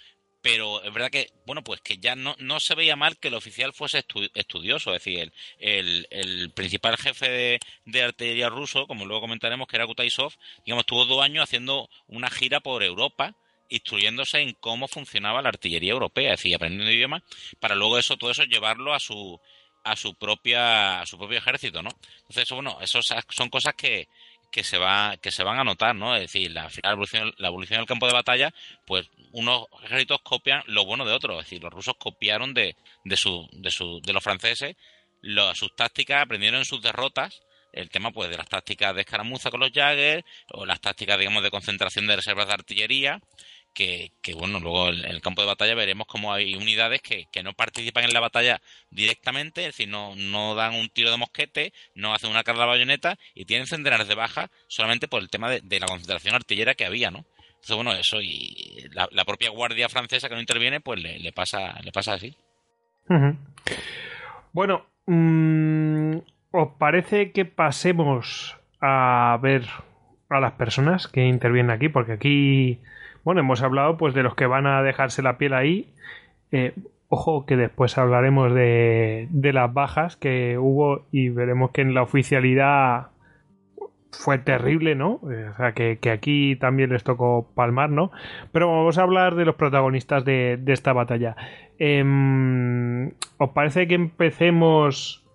pero 0.46 0.84
es 0.84 0.94
verdad 0.94 1.10
que, 1.10 1.32
bueno, 1.48 1.64
pues 1.64 1.82
que 1.82 1.98
ya 1.98 2.16
no, 2.16 2.36
no 2.38 2.60
se 2.60 2.76
veía 2.76 2.96
mal 2.96 3.18
que 3.18 3.30
el 3.30 3.34
oficial 3.34 3.74
fuese 3.74 4.06
estudioso, 4.36 4.94
es 4.94 5.04
decir, 5.04 5.34
el, 5.58 6.08
el, 6.12 6.52
principal 6.52 6.98
jefe 6.98 7.60
de, 7.86 8.04
artillería 8.04 8.50
ruso, 8.50 8.86
como 8.86 9.08
luego 9.08 9.22
comentaremos, 9.22 9.68
que 9.68 9.78
era 9.78 9.88
Kutaisov, 9.88 10.34
digamos, 10.64 10.84
estuvo 10.84 11.06
dos 11.06 11.24
años 11.24 11.46
haciendo 11.46 11.90
una 12.06 12.30
gira 12.30 12.60
por 12.60 12.84
Europa, 12.84 13.34
instruyéndose 13.70 14.40
en 14.40 14.54
cómo 14.54 14.88
funcionaba 14.88 15.42
la 15.42 15.50
artillería 15.50 15.94
europea, 15.94 16.34
es 16.34 16.40
decir, 16.40 16.54
aprendiendo 16.54 16.92
idiomas, 16.92 17.24
para 17.60 17.74
luego 17.74 17.98
eso, 17.98 18.16
todo 18.16 18.30
eso 18.30 18.44
llevarlo 18.44 18.94
a 18.94 19.00
su 19.00 19.42
a 19.84 19.96
su 19.96 20.14
propia 20.14 21.02
a 21.02 21.06
su 21.08 21.18
propio 21.18 21.40
ejército, 21.40 21.82
¿no? 21.82 21.90
Entonces, 22.22 22.48
bueno, 22.52 22.78
eso 22.82 23.02
son 23.02 23.50
cosas 23.50 23.74
que, 23.74 24.10
que 24.52 24.64
se 24.64 24.78
va 24.78 25.18
que 25.18 25.32
se 25.32 25.44
van 25.44 25.60
a 25.60 25.64
notar, 25.64 25.96
¿no? 25.96 26.16
Es 26.16 26.22
decir, 26.22 26.52
la, 26.52 26.70
la, 26.84 26.92
evolución, 26.92 27.34
la 27.38 27.48
evolución 27.48 27.80
del 27.80 27.88
campo 27.88 28.08
de 28.08 28.14
batalla, 28.14 28.54
pues 28.86 29.10
unos 29.32 29.66
ejércitos 29.84 30.22
copian 30.24 30.64
lo 30.68 30.86
bueno 30.86 31.06
de 31.06 31.14
otros, 31.14 31.40
es 31.40 31.46
decir, 31.46 31.64
los 31.64 31.74
rusos 31.74 31.96
copiaron 31.98 32.54
de, 32.54 32.76
de, 33.04 33.18
su, 33.18 33.48
de, 33.52 33.72
su, 33.72 34.02
de 34.02 34.14
los 34.14 34.24
franceses 34.24 34.76
sus 35.54 35.76
tácticas, 35.76 36.22
aprendieron 36.22 36.60
en 36.60 36.66
sus 36.66 36.82
derrotas 36.82 37.42
el 37.74 37.90
tema 37.90 38.12
pues 38.12 38.30
de 38.30 38.38
las 38.38 38.48
tácticas 38.48 38.96
de 38.96 39.02
escaramuza 39.02 39.52
con 39.52 39.60
los 39.60 39.72
Jaggers 39.72 40.24
o 40.52 40.66
las 40.66 40.80
tácticas 40.80 41.20
digamos 41.20 41.44
de 41.44 41.52
concentración 41.52 42.08
de 42.08 42.16
reservas 42.16 42.48
de 42.48 42.54
artillería 42.54 43.20
que, 43.76 44.34
bueno, 44.36 44.60
luego 44.60 44.90
en 44.90 45.06
el 45.06 45.22
campo 45.22 45.42
de 45.42 45.48
batalla 45.48 45.76
veremos 45.76 46.08
cómo 46.08 46.34
hay 46.34 46.56
unidades 46.56 47.02
que, 47.02 47.28
no 47.44 47.54
participan 47.54 48.06
en 48.06 48.14
la 48.14 48.22
batalla 48.22 48.62
directamente, 48.90 49.62
es 49.62 49.68
decir, 49.68 49.90
no, 49.90 50.16
no 50.16 50.56
dan 50.56 50.74
un 50.74 50.90
tiro 50.90 51.12
de 51.12 51.18
mosquete, 51.18 51.74
no 51.94 52.14
hacen 52.14 52.32
una 52.32 52.44
carga 52.44 52.62
de 52.62 52.70
bayoneta 52.70 53.18
y 53.36 53.46
tienen 53.46 53.68
centenares 53.68 54.08
de 54.08 54.16
bajas 54.16 54.50
solamente 54.68 55.08
por 55.08 55.22
el 55.22 55.30
tema 55.30 55.50
de, 55.50 55.80
la 55.80 55.88
concentración 55.88 56.34
artillera 56.34 56.74
que 56.74 56.86
había, 56.86 57.12
¿no? 57.12 57.26
Entonces, 57.50 57.76
bueno, 57.76 57.94
eso 57.94 58.22
y 58.22 58.88
la, 58.94 59.26
propia 59.26 59.50
guardia 59.50 59.90
francesa 59.90 60.30
que 60.30 60.36
no 60.36 60.42
interviene, 60.42 60.80
pues 60.80 61.02
le, 61.02 61.32
pasa, 61.34 61.80
le 61.84 61.92
pasa 61.92 62.14
así. 62.14 62.36
Bueno, 64.54 64.86
mm, 65.06 66.18
¿os 66.52 66.70
parece 66.80 67.32
que 67.32 67.44
pasemos 67.46 68.58
a 68.80 69.38
ver 69.42 69.66
a 70.30 70.40
las 70.40 70.54
personas 70.54 71.08
que 71.08 71.26
intervienen 71.26 71.72
aquí? 71.72 71.90
Porque 71.90 72.14
aquí 72.14 72.82
bueno, 73.26 73.42
hemos 73.42 73.64
hablado 73.64 73.98
pues 73.98 74.14
de 74.14 74.22
los 74.22 74.36
que 74.36 74.46
van 74.46 74.68
a 74.68 74.84
dejarse 74.84 75.24
la 75.24 75.40
piel 75.40 75.56
ahí. 75.56 75.92
Eh, 76.52 76.74
ojo 77.10 77.48
que 77.48 77.58
después 77.58 77.98
hablaremos 77.98 78.54
de, 78.54 79.28
las 79.34 79.74
bajas 79.74 80.16
que 80.16 80.60
hubo 80.60 81.08
y 81.12 81.30
veremos 81.30 81.72
que 81.72 81.82
en 81.82 81.96
la 81.96 82.04
oficialidad 82.04 83.08
fue 84.12 84.38
terrible, 84.38 84.94
¿no? 84.94 85.20
Eh, 85.32 85.50
o 85.50 85.58
sea, 85.58 85.74
que, 85.74 85.98
aquí 86.12 86.56
también 86.56 86.92
les 86.92 87.04
tocó 87.04 87.52
palmar, 87.56 87.90
¿no? 87.90 88.12
Pero 88.52 88.68
vamos 88.68 89.00
a 89.00 89.02
hablar 89.02 89.34
de 89.34 89.46
los 89.46 89.56
protagonistas 89.56 90.24
de, 90.24 90.62
esta 90.68 90.94
batalla. 90.94 91.36
Em, 91.80 93.08
¿Os 93.38 93.50
parece 93.56 93.88
que 93.88 93.96
empecemos... 93.96 95.26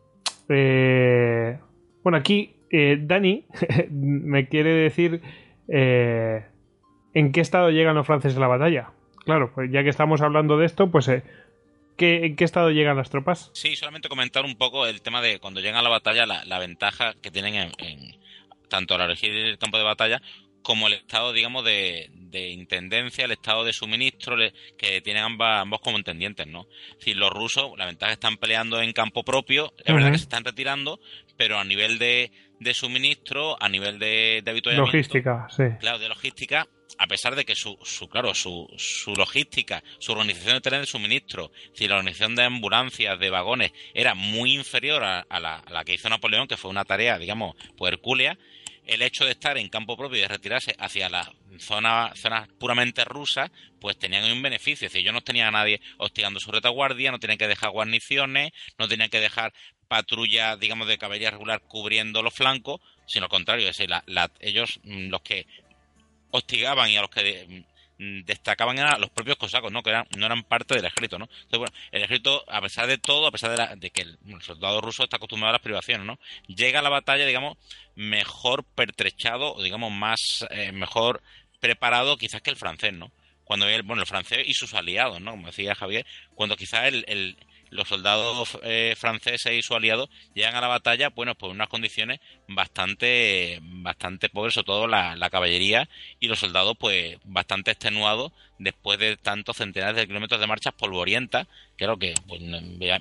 Eh, 0.48 1.58
bueno, 2.04 2.18
aquí 2.18 2.54
Dani 2.70 3.46
me 3.90 4.48
quiere 4.48 4.74
decir 4.74 5.22
en 7.14 7.32
qué 7.32 7.40
estado 7.40 7.70
llegan 7.70 7.94
los 7.94 8.06
franceses 8.06 8.36
a 8.36 8.40
la 8.40 8.46
batalla. 8.48 8.90
Claro, 9.24 9.52
pues 9.54 9.70
ya 9.70 9.82
que 9.82 9.90
estamos 9.90 10.20
hablando 10.22 10.56
de 10.56 10.66
esto, 10.66 10.90
pues 10.90 11.08
eh, 11.08 11.22
¿en 11.98 12.36
qué 12.36 12.44
estado 12.44 12.70
llegan 12.70 12.96
las 12.96 13.10
tropas? 13.10 13.50
Sí, 13.52 13.76
solamente 13.76 14.08
comentar 14.08 14.44
un 14.44 14.56
poco 14.56 14.86
el 14.86 15.02
tema 15.02 15.20
de 15.20 15.38
cuando 15.38 15.60
llegan 15.60 15.76
a 15.76 15.82
la 15.82 15.90
batalla, 15.90 16.26
la, 16.26 16.58
ventaja 16.58 17.14
que 17.22 17.30
tienen 17.30 17.54
en, 17.54 18.16
tanto 18.68 18.96
la 18.96 19.04
elegir 19.04 19.30
el 19.32 19.58
campo 19.58 19.78
de 19.78 19.84
batalla 19.84 20.20
como 20.62 20.88
el 20.88 20.94
estado, 20.94 21.32
digamos, 21.32 21.64
de, 21.64 22.10
intendencia, 22.32 23.24
el 23.24 23.32
estado 23.32 23.64
de 23.64 23.72
suministro 23.72 24.36
que 24.76 25.00
tienen 25.00 25.22
ambas, 25.22 25.62
ambos 25.62 25.80
como 25.80 25.96
entendientes, 25.96 26.46
¿no? 26.46 26.66
Es 26.90 26.98
decir, 26.98 27.16
los 27.16 27.30
rusos, 27.30 27.72
la 27.78 27.86
ventaja 27.86 28.12
es 28.12 28.18
que 28.18 28.26
están 28.26 28.36
peleando 28.36 28.80
en 28.80 28.92
campo 28.92 29.24
propio, 29.24 29.72
es 29.84 29.94
verdad 29.94 30.12
que 30.12 30.18
se 30.18 30.24
están 30.24 30.44
retirando, 30.44 31.00
pero 31.36 31.58
a 31.58 31.64
nivel 31.64 31.98
de, 31.98 32.30
suministro, 32.74 33.60
a 33.60 33.68
nivel 33.68 33.98
de, 33.98 34.42
de 34.44 34.76
Logística, 34.76 35.48
sí. 35.50 35.64
Claro, 35.80 35.98
de 35.98 36.08
logística, 36.10 36.66
a 37.00 37.06
pesar 37.06 37.34
de 37.34 37.46
que 37.46 37.56
su, 37.56 37.78
su 37.82 38.10
claro, 38.10 38.34
su, 38.34 38.68
su, 38.76 39.14
logística, 39.14 39.82
su 40.00 40.12
organización 40.12 40.56
de 40.56 40.60
tren 40.60 40.80
de 40.82 40.86
suministro, 40.86 41.50
si 41.72 41.88
la 41.88 41.96
organización 41.96 42.36
de 42.36 42.44
ambulancias, 42.44 43.18
de 43.18 43.30
vagones, 43.30 43.72
era 43.94 44.14
muy 44.14 44.52
inferior 44.52 45.02
a, 45.02 45.24
la, 45.40 45.64
la, 45.70 45.84
que 45.84 45.94
hizo 45.94 46.10
Napoleón, 46.10 46.46
que 46.46 46.58
fue 46.58 46.70
una 46.70 46.84
tarea, 46.84 47.18
digamos, 47.18 47.56
pues 47.78 47.94
hercúlea, 47.94 48.36
el 48.84 49.00
hecho 49.00 49.24
de 49.24 49.30
estar 49.30 49.56
en 49.56 49.70
campo 49.70 49.96
propio 49.96 50.18
y 50.18 50.20
de 50.20 50.28
retirarse 50.28 50.76
hacia 50.78 51.08
las 51.08 51.30
zonas, 51.58 52.20
puramente 52.58 53.02
rusas, 53.06 53.50
pues 53.80 53.98
tenían 53.98 54.30
un 54.30 54.42
beneficio. 54.42 54.86
Es 54.86 54.92
decir, 54.92 55.00
ellos 55.00 55.14
no 55.14 55.22
tenían 55.22 55.48
a 55.48 55.58
nadie 55.58 55.80
hostigando 55.96 56.38
su 56.38 56.52
retaguardia, 56.52 57.12
no 57.12 57.18
tenían 57.18 57.38
que 57.38 57.48
dejar 57.48 57.70
guarniciones, 57.70 58.52
no 58.76 58.88
tenían 58.88 59.08
que 59.08 59.20
dejar 59.20 59.54
patrullas, 59.88 60.60
digamos, 60.60 60.86
de 60.86 60.98
caballería 60.98 61.30
regular 61.30 61.62
cubriendo 61.62 62.22
los 62.22 62.34
flancos, 62.34 62.82
sino 63.06 63.24
al 63.24 63.30
contrario, 63.30 63.66
es 63.68 63.78
decir, 63.78 63.90
ellos, 64.40 64.80
mm, 64.84 65.08
los 65.08 65.22
que 65.22 65.46
hostigaban 66.30 66.90
y 66.90 66.96
a 66.96 67.02
los 67.02 67.10
que 67.10 67.64
mm, 67.98 68.24
destacaban 68.24 68.78
eran 68.78 69.00
los 69.00 69.10
propios 69.10 69.36
cosacos, 69.36 69.70
¿no? 69.70 69.82
Que 69.82 69.90
eran, 69.90 70.06
no 70.16 70.26
eran 70.26 70.42
parte 70.42 70.74
del 70.74 70.84
ejército, 70.84 71.18
¿no? 71.18 71.26
Entonces, 71.26 71.58
bueno, 71.58 71.72
el 71.92 72.02
ejército, 72.02 72.44
a 72.48 72.60
pesar 72.60 72.86
de 72.86 72.98
todo, 72.98 73.26
a 73.26 73.30
pesar 73.30 73.78
de, 73.78 73.90
que 73.90 74.02
el, 74.02 74.18
soldado 74.40 74.80
ruso 74.80 75.04
está 75.04 75.16
acostumbrado 75.16 75.50
a 75.50 75.58
las 75.58 75.62
privaciones, 75.62 76.06
¿no? 76.06 76.18
Llega 76.46 76.78
a 76.78 76.82
la 76.82 76.88
batalla, 76.88 77.26
digamos, 77.26 77.58
mejor 77.94 78.64
pertrechado, 78.64 79.54
o 79.54 79.62
digamos, 79.62 79.92
más, 79.92 80.46
eh, 80.50 80.72
mejor 80.72 81.22
preparado 81.60 82.16
quizás 82.16 82.40
que 82.40 82.50
el 82.50 82.56
francés, 82.56 82.92
¿no? 82.92 83.12
Cuando 83.44 83.68
el, 83.68 83.82
bueno, 83.82 84.02
el 84.02 84.08
francés 84.08 84.44
y 84.46 84.54
sus 84.54 84.74
aliados, 84.74 85.20
¿no? 85.20 85.32
Como 85.32 85.48
decía 85.48 85.74
Javier, 85.74 86.06
cuando 86.34 86.56
quizás 86.56 86.86
el, 86.86 87.36
los 87.70 87.88
soldados 87.88 88.58
eh, 88.62 88.94
franceses 88.96 89.52
y 89.52 89.62
sus 89.62 89.76
aliados 89.76 90.10
llegan 90.34 90.54
a 90.54 90.60
la 90.60 90.68
batalla, 90.68 91.10
bueno, 91.10 91.34
pues 91.34 91.52
unas 91.52 91.68
condiciones 91.68 92.20
bastante, 92.48 93.60
bastante 93.62 94.28
pobres, 94.28 94.54
sobre 94.54 94.66
todo 94.66 94.86
la, 94.86 95.16
la 95.16 95.30
caballería 95.30 95.88
y 96.18 96.28
los 96.28 96.40
soldados, 96.40 96.76
pues 96.78 97.18
bastante 97.24 97.70
extenuados 97.70 98.32
después 98.58 98.98
de 98.98 99.16
tantos 99.16 99.56
centenares 99.56 99.96
de 99.96 100.06
kilómetros 100.06 100.40
de 100.40 100.46
marchas 100.46 100.74
polvorientas 100.74 101.46
Claro 101.80 101.98
que 101.98 102.12
pues, 102.28 102.42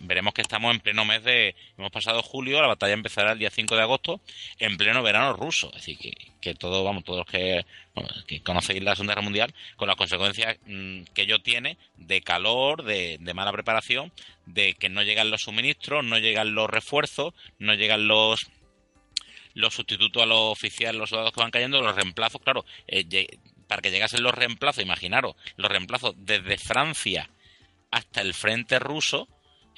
veremos 0.04 0.34
que 0.34 0.42
estamos 0.42 0.74
en 0.74 0.80
pleno 0.80 1.04
mes 1.04 1.22
de. 1.26 1.54
Hemos 1.78 1.92
pasado 1.92 2.24
julio, 2.24 2.62
la 2.62 2.68
batalla 2.70 2.94
empezará 2.94 3.34
el 3.34 3.40
día 3.40 3.50
5 3.50 3.76
de 3.76 3.82
agosto, 3.82 4.22
en 4.58 4.78
pleno 4.78 5.04
verano 5.04 5.34
ruso. 5.34 5.68
Es 5.76 5.86
decir, 5.86 5.98
que, 5.98 6.14
que 6.40 6.56
todos, 6.56 6.86
vamos, 6.86 7.04
todos 7.04 7.26
los 7.26 8.24
que, 8.26 8.42
conocéis 8.42 8.82
la 8.82 8.96
Segunda 8.96 9.16
Guerra 9.16 9.24
Mundial, 9.24 9.54
con 9.76 9.90
las 9.90 9.98
consecuencias 9.98 10.60
mm, 10.66 11.02
que 11.14 11.24
ello 11.24 11.40
tiene 11.40 11.78
de 11.98 12.22
calor, 12.22 12.84
de, 12.84 13.18
de 13.20 13.34
mala 13.34 13.52
preparación, 13.52 14.14
de 14.46 14.76
que 14.76 14.88
no 14.88 15.04
llegan 15.04 15.30
los 15.30 15.42
suministros, 15.42 16.06
no 16.06 16.18
llegan 16.18 16.56
los 16.56 16.70
refuerzos, 16.70 17.34
no 17.58 17.74
llegan 17.74 18.08
los 18.08 18.50
los 19.56 19.74
sustitutos 19.74 20.24
a 20.24 20.26
los 20.26 20.54
oficiales, 20.54 20.98
los 20.98 21.10
soldados 21.10 21.34
que 21.34 21.42
van 21.42 21.52
cayendo, 21.52 21.82
los 21.82 21.96
reemplazos, 21.98 22.42
claro, 22.42 22.64
eh, 22.88 23.28
para 23.68 23.82
que 23.82 23.92
llegasen 23.92 24.24
los 24.24 24.34
reemplazos, 24.34 24.82
imaginaros, 24.82 25.36
los 25.58 25.70
reemplazos 25.70 26.14
desde 26.16 26.58
Francia 26.58 27.30
hasta 27.92 28.22
el 28.22 28.34
frente 28.34 28.80
ruso, 28.80 29.28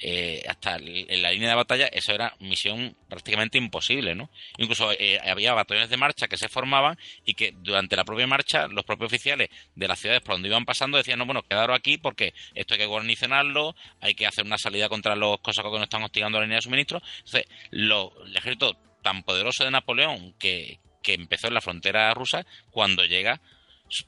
eh, 0.04 0.42
hasta 0.48 0.76
en 0.76 1.22
la 1.22 1.30
línea 1.30 1.50
de 1.50 1.54
batalla, 1.54 1.86
eso 1.86 2.12
era 2.12 2.34
misión 2.40 2.96
prácticamente 3.08 3.56
imposible, 3.56 4.16
¿no? 4.16 4.30
Incluso 4.58 4.90
eh, 4.92 5.20
había 5.24 5.54
batallones 5.54 5.90
de 5.90 5.96
marcha 5.96 6.26
que 6.26 6.36
se 6.36 6.48
formaban 6.48 6.98
y 7.24 7.34
que 7.34 7.54
durante 7.56 7.94
la 7.94 8.04
propia 8.04 8.26
marcha 8.26 8.66
los 8.66 8.84
propios 8.84 9.12
oficiales 9.12 9.48
de 9.76 9.88
las 9.88 10.00
ciudades 10.00 10.20
por 10.22 10.34
donde 10.34 10.48
iban 10.48 10.64
pasando 10.64 10.98
decían, 10.98 11.20
no, 11.20 11.26
bueno, 11.26 11.42
quedaros 11.42 11.76
aquí 11.76 11.98
porque 11.98 12.34
esto 12.54 12.74
hay 12.74 12.80
que 12.80 12.86
guarnicionarlo, 12.86 13.76
hay 14.00 14.14
que 14.14 14.26
hacer 14.26 14.44
una 14.44 14.58
salida 14.58 14.88
contra 14.88 15.14
los 15.14 15.38
cosacos 15.40 15.70
que 15.70 15.78
nos 15.78 15.86
están 15.86 16.02
hostigando 16.02 16.38
la 16.38 16.46
línea 16.46 16.56
de 16.56 16.62
suministro. 16.62 17.00
Entonces, 17.18 17.44
lo, 17.70 18.12
el 18.24 18.36
ejército 18.36 18.76
tan 19.02 19.22
poderoso 19.22 19.62
de 19.62 19.70
Napoleón 19.70 20.34
que, 20.38 20.80
que 21.02 21.14
empezó 21.14 21.48
en 21.48 21.54
la 21.54 21.60
frontera 21.60 22.12
rusa, 22.14 22.44
cuando 22.70 23.04
llega 23.04 23.40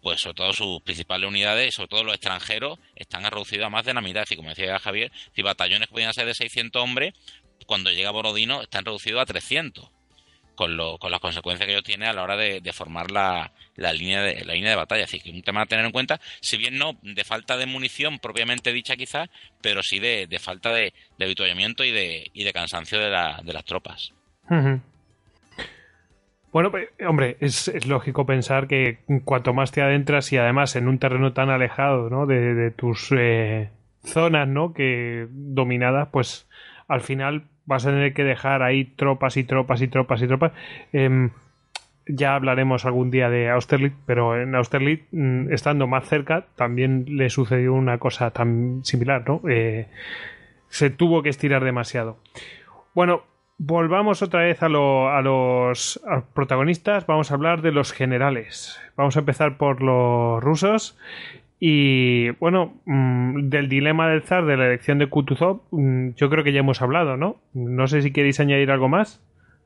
pues 0.00 0.20
sobre 0.20 0.34
todo 0.34 0.52
sus 0.52 0.80
principales 0.82 1.28
unidades, 1.28 1.74
sobre 1.74 1.88
todo 1.88 2.04
los 2.04 2.14
extranjeros, 2.14 2.78
están 2.96 3.24
reducidos 3.24 3.66
a 3.66 3.70
más 3.70 3.84
de 3.84 3.94
la 3.94 4.00
mitad. 4.00 4.24
Y 4.28 4.36
como 4.36 4.48
decía 4.48 4.78
Javier, 4.78 5.12
si 5.34 5.42
batallones 5.42 5.88
que 5.88 5.92
podían 5.92 6.14
ser 6.14 6.26
de 6.26 6.34
600 6.34 6.82
hombres, 6.82 7.14
cuando 7.66 7.90
llega 7.90 8.10
Borodino 8.10 8.62
están 8.62 8.84
reducidos 8.84 9.22
a 9.22 9.26
300, 9.26 9.88
con, 10.54 10.76
lo, 10.76 10.98
con 10.98 11.10
las 11.10 11.20
consecuencias 11.20 11.66
que 11.66 11.72
ello 11.72 11.82
tiene 11.82 12.06
a 12.06 12.12
la 12.12 12.22
hora 12.22 12.36
de, 12.36 12.72
formar 12.72 13.10
la, 13.10 13.52
la, 13.76 13.92
línea 13.92 14.22
de, 14.22 14.44
la 14.44 14.54
línea 14.54 14.70
de 14.70 14.76
batalla. 14.76 15.04
Así 15.04 15.20
que 15.20 15.30
un 15.30 15.42
tema 15.42 15.62
a 15.62 15.66
tener 15.66 15.84
en 15.84 15.92
cuenta, 15.92 16.20
si 16.40 16.56
bien 16.56 16.78
no 16.78 16.96
de 17.02 17.24
falta 17.24 17.56
de 17.56 17.66
munición 17.66 18.18
propiamente 18.18 18.72
dicha 18.72 18.96
quizás, 18.96 19.28
pero 19.60 19.82
sí 19.82 19.98
de, 19.98 20.26
de 20.26 20.38
falta 20.38 20.72
de, 20.72 20.92
de 21.18 21.30
y 21.30 21.90
de, 21.90 22.30
y 22.32 22.44
de 22.44 22.52
cansancio 22.52 22.98
de, 22.98 23.10
la, 23.10 23.40
de 23.42 23.52
las 23.52 23.64
tropas. 23.64 24.12
Bueno, 26.54 26.70
pues, 26.70 26.88
hombre, 27.04 27.36
es, 27.40 27.84
lógico 27.84 28.26
pensar 28.26 28.68
que 28.68 28.98
cuanto 29.24 29.52
más 29.52 29.72
te 29.72 29.82
adentras 29.82 30.32
y 30.32 30.36
además 30.36 30.76
en 30.76 30.86
un 30.86 31.00
terreno 31.00 31.32
tan 31.32 31.50
alejado 31.50 32.08
¿no? 32.08 32.26
de, 32.26 32.70
tus 32.70 33.10
eh, 33.10 33.70
zonas 34.04 34.46
¿no? 34.46 34.72
que 34.72 35.26
dominadas, 35.32 36.10
pues 36.12 36.48
al 36.86 37.00
final 37.00 37.48
vas 37.66 37.84
a 37.86 37.90
tener 37.90 38.14
que 38.14 38.22
dejar 38.22 38.62
ahí 38.62 38.84
tropas 38.84 39.36
y 39.36 39.42
tropas 39.42 39.82
y 39.82 39.88
tropas 39.88 40.22
y 40.22 40.28
tropas. 40.28 40.52
Em, 40.92 41.30
ya 42.06 42.36
hablaremos 42.36 42.84
algún 42.84 43.10
día 43.10 43.28
de 43.30 43.50
Austerlitz, 43.50 43.96
pero 44.06 44.40
en 44.40 44.54
Austerlitz, 44.54 45.08
mm, 45.10 45.52
estando 45.52 45.88
más 45.88 46.06
cerca, 46.08 46.46
también 46.54 47.04
le 47.08 47.30
sucedió 47.30 47.74
una 47.74 47.98
cosa 47.98 48.30
tan 48.30 48.84
similar, 48.84 49.24
¿no? 49.26 49.40
Eh, 49.48 49.88
se 50.68 50.90
tuvo 50.90 51.20
que 51.24 51.30
estirar 51.30 51.64
demasiado. 51.64 52.18
Bueno, 52.94 53.24
Volvamos 53.58 54.20
otra 54.22 54.42
vez 54.42 54.62
a, 54.62 54.68
los 54.68 56.00
protagonistas. 56.34 57.06
Vamos 57.06 57.30
a 57.30 57.34
hablar 57.34 57.62
de 57.62 57.72
los 57.72 57.92
generales. 57.92 58.80
Vamos 58.96 59.16
a 59.16 59.20
empezar 59.20 59.56
por 59.58 59.80
los 59.80 60.42
rusos. 60.42 60.98
Y 61.60 62.30
bueno, 62.40 62.74
mm, 62.84 63.48
del 63.48 63.68
dilema 63.68 64.08
del 64.08 64.22
zar 64.22 64.44
de 64.44 64.56
la 64.56 64.66
elección 64.66 64.98
de 64.98 65.06
Kutuzov, 65.06 65.62
mm, 65.70 66.14
yo 66.16 66.28
creo 66.28 66.42
que 66.42 66.52
ya 66.52 66.60
hemos 66.60 66.82
hablado, 66.82 67.16
¿no? 67.16 67.40
No 67.54 67.86
sé 67.86 68.02
si 68.02 68.12
queréis 68.12 68.40
añadir 68.40 68.70
algo 68.70 68.88
más 68.88 69.22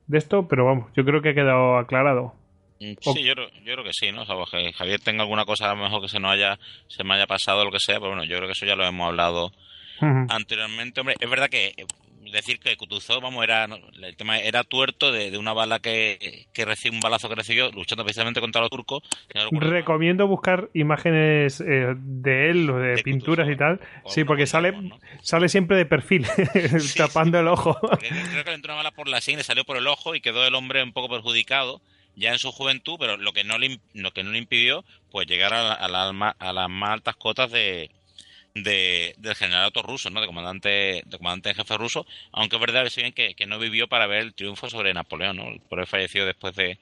de 0.07 0.19
esto, 0.19 0.47
pero 0.49 0.67
vamos, 0.67 0.93
yo 0.95 1.05
creo 1.05 1.23
que 1.23 1.31
ha 1.31 1.35
quedado 1.35 1.79
aclarado. 1.79 2.35
Mm, 2.79 2.93
sí, 3.01 3.25
yo, 3.25 3.35
creo 3.35 3.85
que 3.85 3.93
sí, 3.93 4.13
¿no? 4.13 4.23
O 4.23 4.47
que 4.47 4.73
Javier 4.75 5.01
tenga 5.01 5.23
alguna 5.23 5.45
cosa 5.45 5.71
a 5.71 5.75
lo 5.75 5.83
mejor 5.83 6.03
que 6.03 6.09
se 6.09 6.21
nos 6.21 6.31
haya, 6.31 6.59
se 6.89 7.03
me 7.05 7.15
haya 7.15 7.27
pasado 7.27 7.63
o 7.63 7.65
lo 7.65 7.73
que 7.73 7.81
sea, 7.81 7.99
pero 7.99 8.11
bueno, 8.11 8.25
yo 8.25 8.37
creo 8.37 8.49
que 8.49 8.53
eso 8.53 8.67
ya 8.67 8.77
lo 8.77 8.85
hemos 8.85 9.09
hablado 9.09 9.51
anteriormente. 10.01 11.01
Hombre, 11.01 11.17
es 11.19 11.29
verdad 11.29 11.49
que 11.49 11.73
decir 12.31 12.59
que 12.59 12.77
Kutuzov, 12.77 13.23
vamos, 13.23 13.45
era 13.45 13.65
el 13.65 14.17
tema 14.17 14.39
era 14.39 14.65
tuerto 14.65 15.13
de, 15.13 15.37
una 15.39 15.53
bala 15.53 15.79
que, 15.81 16.47
que 16.53 16.65
recibió 16.65 16.97
un 16.97 17.01
balazo 17.01 17.29
que 17.29 17.35
recibió 17.35 17.71
luchando 17.71 18.05
precisamente 18.05 18.41
contra 18.41 18.61
los 18.61 18.71
turcos. 18.71 19.03
Recomiendo 19.53 20.27
buscar 20.27 20.71
imágenes 20.75 21.61
eh, 21.61 21.95
de 21.97 22.51
él 22.51 22.71
o 22.71 22.79
de, 22.79 23.03
pinturas 23.03 23.49
y 23.49 23.57
tal. 23.57 23.81
Sí, 24.07 24.25
porque 24.25 24.47
sale 24.47 24.75
sale 25.23 25.49
siempre 25.49 25.77
de 25.77 25.87
perfil, 25.87 26.27
tapando 26.97 27.39
el 27.39 27.49
ojo. 27.49 27.79
creo 27.99 28.45
que 28.45 28.51
le 28.51 28.55
entró 28.55 28.73
una 28.73 28.83
bala 28.83 28.91
por 28.93 29.09
la 29.09 29.21
sien, 29.21 29.39
le 29.39 29.45
salió 29.45 29.65
por 29.65 29.77
el 29.77 29.87
ojo 29.87 30.15
y 30.15 30.21
quedó 30.21 30.47
el 30.47 30.55
hombre 30.55 30.83
un 30.83 30.93
poco 30.93 31.09
perjudicado 31.09 31.81
ya 32.17 32.33
en 32.33 32.39
su 32.39 32.51
juventud, 32.51 32.97
pero 32.99 33.17
lo 33.17 33.33
que 33.33 33.45
no 33.45 33.59
le, 33.59 33.79
lo 33.95 34.11
que 34.11 34.25
no 34.25 34.33
le 34.33 34.39
impidió 34.39 34.85
pues 35.11 35.29
llegar 35.29 35.55
a, 35.55 35.73
a 35.73 35.89
las 36.53 36.71
más 36.71 36.91
altas 36.91 37.15
cotas 37.17 37.51
de, 37.53 37.91
de, 38.55 39.15
del 39.19 39.35
generalato 39.35 39.83
ruso, 39.83 40.11
¿no? 40.11 40.21
De 40.21 40.27
comandante, 40.27 41.03
de 41.05 41.19
comandante 41.19 41.51
en 41.51 41.57
jefe 41.57 41.77
ruso, 41.77 42.07
aunque 42.33 42.57
es 42.57 42.61
verdad 42.61 42.89
que, 43.15 43.35
que 43.35 43.47
no 43.47 43.59
vivió 43.59 43.89
para 43.89 44.07
ver 44.07 44.23
el 44.23 44.35
triunfo 44.35 44.69
sobre 44.69 44.95
Napoleón, 44.95 45.37
¿no? 45.37 45.45
Por 45.69 45.79
haber 45.79 45.89
fallecido 45.89 46.27
después 46.27 46.55
de, 46.55 46.79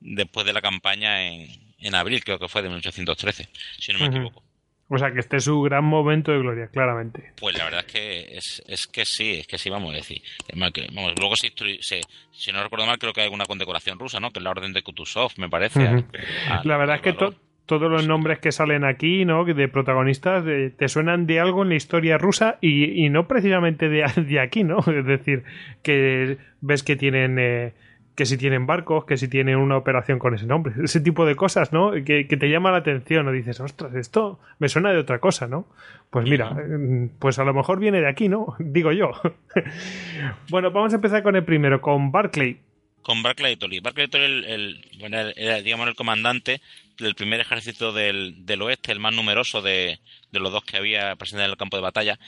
después 0.00 0.46
de 0.46 0.52
la 0.52 0.60
campaña 0.60 1.26
en, 1.26 1.48
en 1.80 1.94
abril, 1.94 2.24
creo 2.24 2.38
que 2.38 2.48
fue 2.48 2.62
de 2.62 2.68
1813, 2.68 3.48
si 3.78 3.92
no 3.92 3.98
me 3.98 4.06
equivoco. 4.06 4.42
O 4.90 4.96
sea, 4.96 5.12
que 5.12 5.20
este 5.20 5.36
es 5.36 5.44
su 5.44 5.60
gran 5.60 5.84
momento 5.84 6.32
de 6.32 6.38
gloria, 6.38 6.68
claramente. 6.68 7.32
Pues 7.38 7.56
la 7.58 7.64
verdad 7.64 7.84
es 7.86 7.92
que 7.92 8.38
es, 8.38 8.62
es 8.66 8.86
que 8.86 9.04
sí, 9.04 9.34
es 9.34 9.46
que 9.46 9.58
sí, 9.58 9.68
vamos 9.68 9.92
a 9.92 9.96
decir. 9.96 10.22
Vamos, 10.54 11.12
luego, 11.18 11.34
si, 11.36 11.52
si, 12.32 12.52
no 12.52 12.62
recuerdo 12.62 12.86
mal, 12.86 12.98
creo 12.98 13.12
que 13.12 13.20
hay 13.20 13.28
una 13.28 13.44
condecoración 13.44 13.98
rusa, 13.98 14.18
¿no? 14.18 14.30
Que 14.30 14.38
es 14.38 14.42
la 14.42 14.50
orden 14.50 14.72
de 14.72 14.82
Kutuzov, 14.82 15.32
me 15.36 15.50
parece. 15.50 16.04
la 16.64 16.76
verdad 16.78 16.96
es 16.96 17.02
que 17.02 17.12
todos 17.68 17.90
los 17.90 18.08
nombres 18.08 18.38
que 18.38 18.50
salen 18.50 18.82
aquí, 18.82 19.26
¿no? 19.26 19.44
De 19.44 19.68
protagonistas, 19.68 20.42
te 20.76 20.88
suenan 20.88 21.26
de 21.26 21.38
algo 21.38 21.62
en 21.62 21.68
la 21.68 21.74
historia 21.74 22.16
rusa 22.16 22.56
y, 22.62 23.04
y 23.04 23.10
no 23.10 23.28
precisamente 23.28 23.90
de, 23.90 24.04
de, 24.26 24.40
aquí, 24.40 24.64
¿no? 24.64 24.78
Es 24.78 25.04
decir, 25.04 25.44
que 25.82 26.38
ves 26.60 26.82
que 26.82 26.96
tienen... 26.96 27.38
Eh, 27.38 27.72
que 28.16 28.26
si 28.26 28.36
tienen 28.36 28.66
barcos, 28.66 29.04
que 29.04 29.16
si 29.16 29.28
tienen 29.28 29.58
una 29.58 29.76
operación 29.76 30.18
con 30.18 30.34
ese 30.34 30.44
nombre, 30.44 30.74
ese 30.82 31.00
tipo 31.00 31.24
de 31.24 31.36
cosas, 31.36 31.72
¿no? 31.72 31.92
Que, 31.92 32.26
que, 32.26 32.36
te 32.36 32.48
llama 32.48 32.72
la 32.72 32.78
atención 32.78 33.28
o 33.28 33.32
dices, 33.32 33.60
ostras, 33.60 33.94
esto 33.94 34.40
me 34.58 34.68
suena 34.68 34.90
de 34.90 34.98
otra 34.98 35.20
cosa, 35.20 35.46
¿no? 35.46 35.68
Pues 36.10 36.28
mira, 36.28 36.50
mm, 36.50 37.10
pues 37.20 37.38
a 37.38 37.44
lo 37.44 37.54
mejor 37.54 37.78
viene 37.78 38.00
de 38.00 38.08
aquí, 38.08 38.28
¿no? 38.28 38.56
Digo 38.58 38.90
yo. 38.90 39.12
bueno, 40.48 40.72
vamos 40.72 40.94
a 40.94 40.96
empezar 40.96 41.22
con 41.22 41.36
el 41.36 41.44
primero, 41.44 41.80
con 41.80 42.10
Barclay. 42.10 42.58
Con 43.02 43.22
Barclay 43.22 43.56
Tolly. 43.56 43.78
Barclay 43.78 44.08
Tolly 44.08 44.24
el, 44.24 44.44
el, 44.46 45.34
era, 45.36 45.60
digamos, 45.60 45.86
el 45.86 45.94
comandante 45.94 46.60
del 46.98 47.14
primer 47.14 47.40
ejército 47.40 47.92
del, 47.92 48.46
del 48.46 48.62
oeste, 48.62 48.92
el 48.92 49.00
más 49.00 49.14
numeroso 49.14 49.62
de, 49.62 50.00
de 50.30 50.40
los 50.40 50.52
dos 50.52 50.64
que 50.64 50.76
había 50.76 51.14
presente 51.16 51.44
en 51.44 51.50
el 51.50 51.56
campo 51.56 51.76
de 51.76 51.82
batalla. 51.82 52.18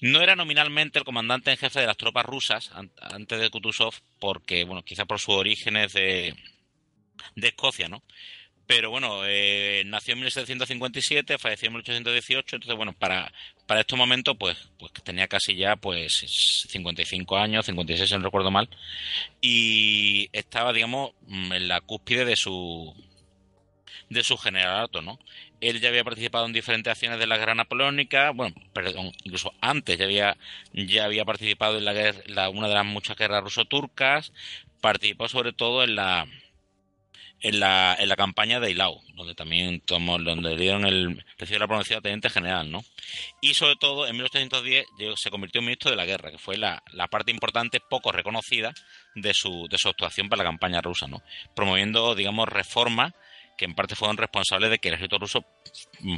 No 0.00 0.22
era 0.22 0.34
nominalmente 0.34 0.98
el 0.98 1.04
comandante 1.04 1.50
en 1.50 1.58
jefe 1.58 1.80
de 1.80 1.86
las 1.86 1.96
tropas 1.96 2.24
rusas 2.24 2.70
antes 3.00 3.40
de 3.40 3.50
Kutuzov, 3.50 3.94
porque, 4.18 4.64
bueno, 4.64 4.82
quizá 4.82 5.04
por 5.04 5.20
sus 5.20 5.34
orígenes 5.34 5.92
de, 5.92 6.34
de 7.36 7.48
Escocia, 7.48 7.88
¿no? 7.88 8.02
Pero 8.66 8.90
bueno, 8.90 9.22
eh, 9.26 9.82
nació 9.86 10.12
en 10.12 10.20
1757, 10.20 11.38
falleció 11.38 11.66
en 11.66 11.72
1818, 11.72 12.54
entonces 12.54 12.76
bueno, 12.76 12.92
para, 12.92 13.32
para 13.66 13.80
estos 13.80 13.98
momentos 13.98 14.36
pues, 14.38 14.56
pues 14.78 14.92
tenía 15.02 15.26
casi 15.26 15.56
ya 15.56 15.74
pues 15.74 16.24
55 16.68 17.36
años, 17.36 17.66
56 17.66 18.08
si 18.08 18.16
no 18.16 18.22
recuerdo 18.22 18.52
mal, 18.52 18.68
y 19.40 20.28
estaba 20.32 20.72
digamos 20.72 21.10
en 21.28 21.66
la 21.66 21.80
cúspide 21.80 22.24
de 22.24 22.36
su 22.36 22.94
de 24.10 24.24
su 24.24 24.36
generalato, 24.36 25.00
¿no? 25.00 25.18
Él 25.60 25.80
ya 25.80 25.88
había 25.88 26.04
participado 26.04 26.44
en 26.44 26.52
diferentes 26.52 26.90
acciones 26.90 27.18
de 27.18 27.26
la 27.26 27.38
guerra 27.38 27.54
napoleónica, 27.54 28.30
bueno, 28.30 28.54
perdón, 28.74 29.12
incluso 29.22 29.54
antes 29.60 29.96
ya 29.96 30.04
había, 30.04 30.36
ya 30.72 31.04
había 31.04 31.24
participado 31.24 31.78
en 31.78 31.84
la, 31.84 31.92
guerra, 31.92 32.48
una 32.50 32.68
de 32.68 32.74
las 32.74 32.84
muchas 32.84 33.16
guerras 33.16 33.42
ruso-turcas, 33.42 34.32
participó 34.80 35.28
sobre 35.28 35.52
todo 35.52 35.84
en 35.84 35.94
la 35.94 36.26
en 37.42 37.58
la, 37.58 37.96
en 37.98 38.08
la 38.08 38.16
campaña 38.16 38.60
de 38.60 38.68
Eilau, 38.68 39.00
donde 39.14 39.34
también 39.34 39.80
tomó, 39.80 40.18
donde 40.18 40.56
dieron 40.56 40.84
el 40.84 41.24
recibió 41.38 41.60
la 41.60 41.66
promoción 41.66 41.98
de 41.98 42.02
teniente 42.02 42.28
general, 42.28 42.70
¿no? 42.70 42.84
Y 43.40 43.54
sobre 43.54 43.76
todo 43.76 44.06
en 44.06 44.16
1810 44.16 44.84
se 45.16 45.30
convirtió 45.30 45.60
en 45.60 45.66
ministro 45.66 45.90
de 45.90 45.96
la 45.96 46.04
guerra, 46.04 46.30
que 46.30 46.38
fue 46.38 46.58
la, 46.58 46.82
la 46.92 47.08
parte 47.08 47.30
importante 47.30 47.80
poco 47.80 48.12
reconocida 48.12 48.74
de 49.14 49.32
su, 49.32 49.68
de 49.70 49.78
su 49.78 49.88
actuación 49.88 50.28
para 50.28 50.42
la 50.42 50.50
campaña 50.50 50.82
rusa, 50.82 51.06
¿no? 51.06 51.22
Promoviendo, 51.56 52.14
digamos, 52.14 52.46
reformas 52.46 53.14
que 53.60 53.66
en 53.66 53.74
parte 53.74 53.94
fueron 53.94 54.16
responsables 54.16 54.70
de 54.70 54.78
que 54.78 54.88
el 54.88 54.94
ejército 54.94 55.18
ruso 55.18 55.44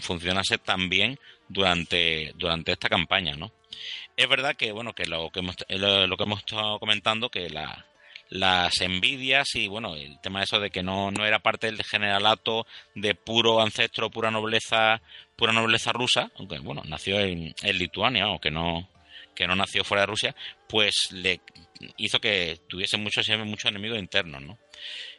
funcionase 0.00 0.58
tan 0.58 0.88
bien 0.88 1.18
durante, 1.48 2.30
durante 2.36 2.70
esta 2.70 2.88
campaña, 2.88 3.34
¿no? 3.34 3.50
Es 4.16 4.28
verdad 4.28 4.54
que, 4.54 4.70
bueno, 4.70 4.92
que 4.92 5.06
lo 5.06 5.28
que 5.30 5.40
hemos, 5.40 5.56
lo 5.68 6.16
que 6.16 6.22
hemos 6.22 6.38
estado 6.38 6.78
comentando, 6.78 7.30
que 7.30 7.50
la, 7.50 7.84
las 8.28 8.80
envidias 8.80 9.56
y, 9.56 9.66
bueno, 9.66 9.96
el 9.96 10.20
tema 10.20 10.38
de 10.38 10.44
eso 10.44 10.60
de 10.60 10.70
que 10.70 10.84
no, 10.84 11.10
no 11.10 11.26
era 11.26 11.40
parte 11.40 11.66
del 11.66 11.82
generalato 11.82 12.64
de 12.94 13.16
puro 13.16 13.60
ancestro, 13.60 14.08
pura 14.08 14.30
nobleza, 14.30 15.02
pura 15.34 15.52
nobleza 15.52 15.90
rusa, 15.90 16.30
aunque, 16.38 16.60
bueno, 16.60 16.82
nació 16.84 17.18
en, 17.18 17.56
en 17.60 17.76
Lituania, 17.76 18.28
o 18.28 18.40
que 18.40 18.52
no, 18.52 18.88
que 19.34 19.48
no 19.48 19.56
nació 19.56 19.82
fuera 19.82 20.02
de 20.02 20.06
Rusia, 20.06 20.36
pues 20.68 21.08
le 21.10 21.40
hizo 21.96 22.20
que 22.20 22.60
tuviese 22.68 22.98
muchos, 22.98 23.28
muchos 23.44 23.68
enemigos 23.68 23.98
internos, 23.98 24.42
¿no? 24.42 24.58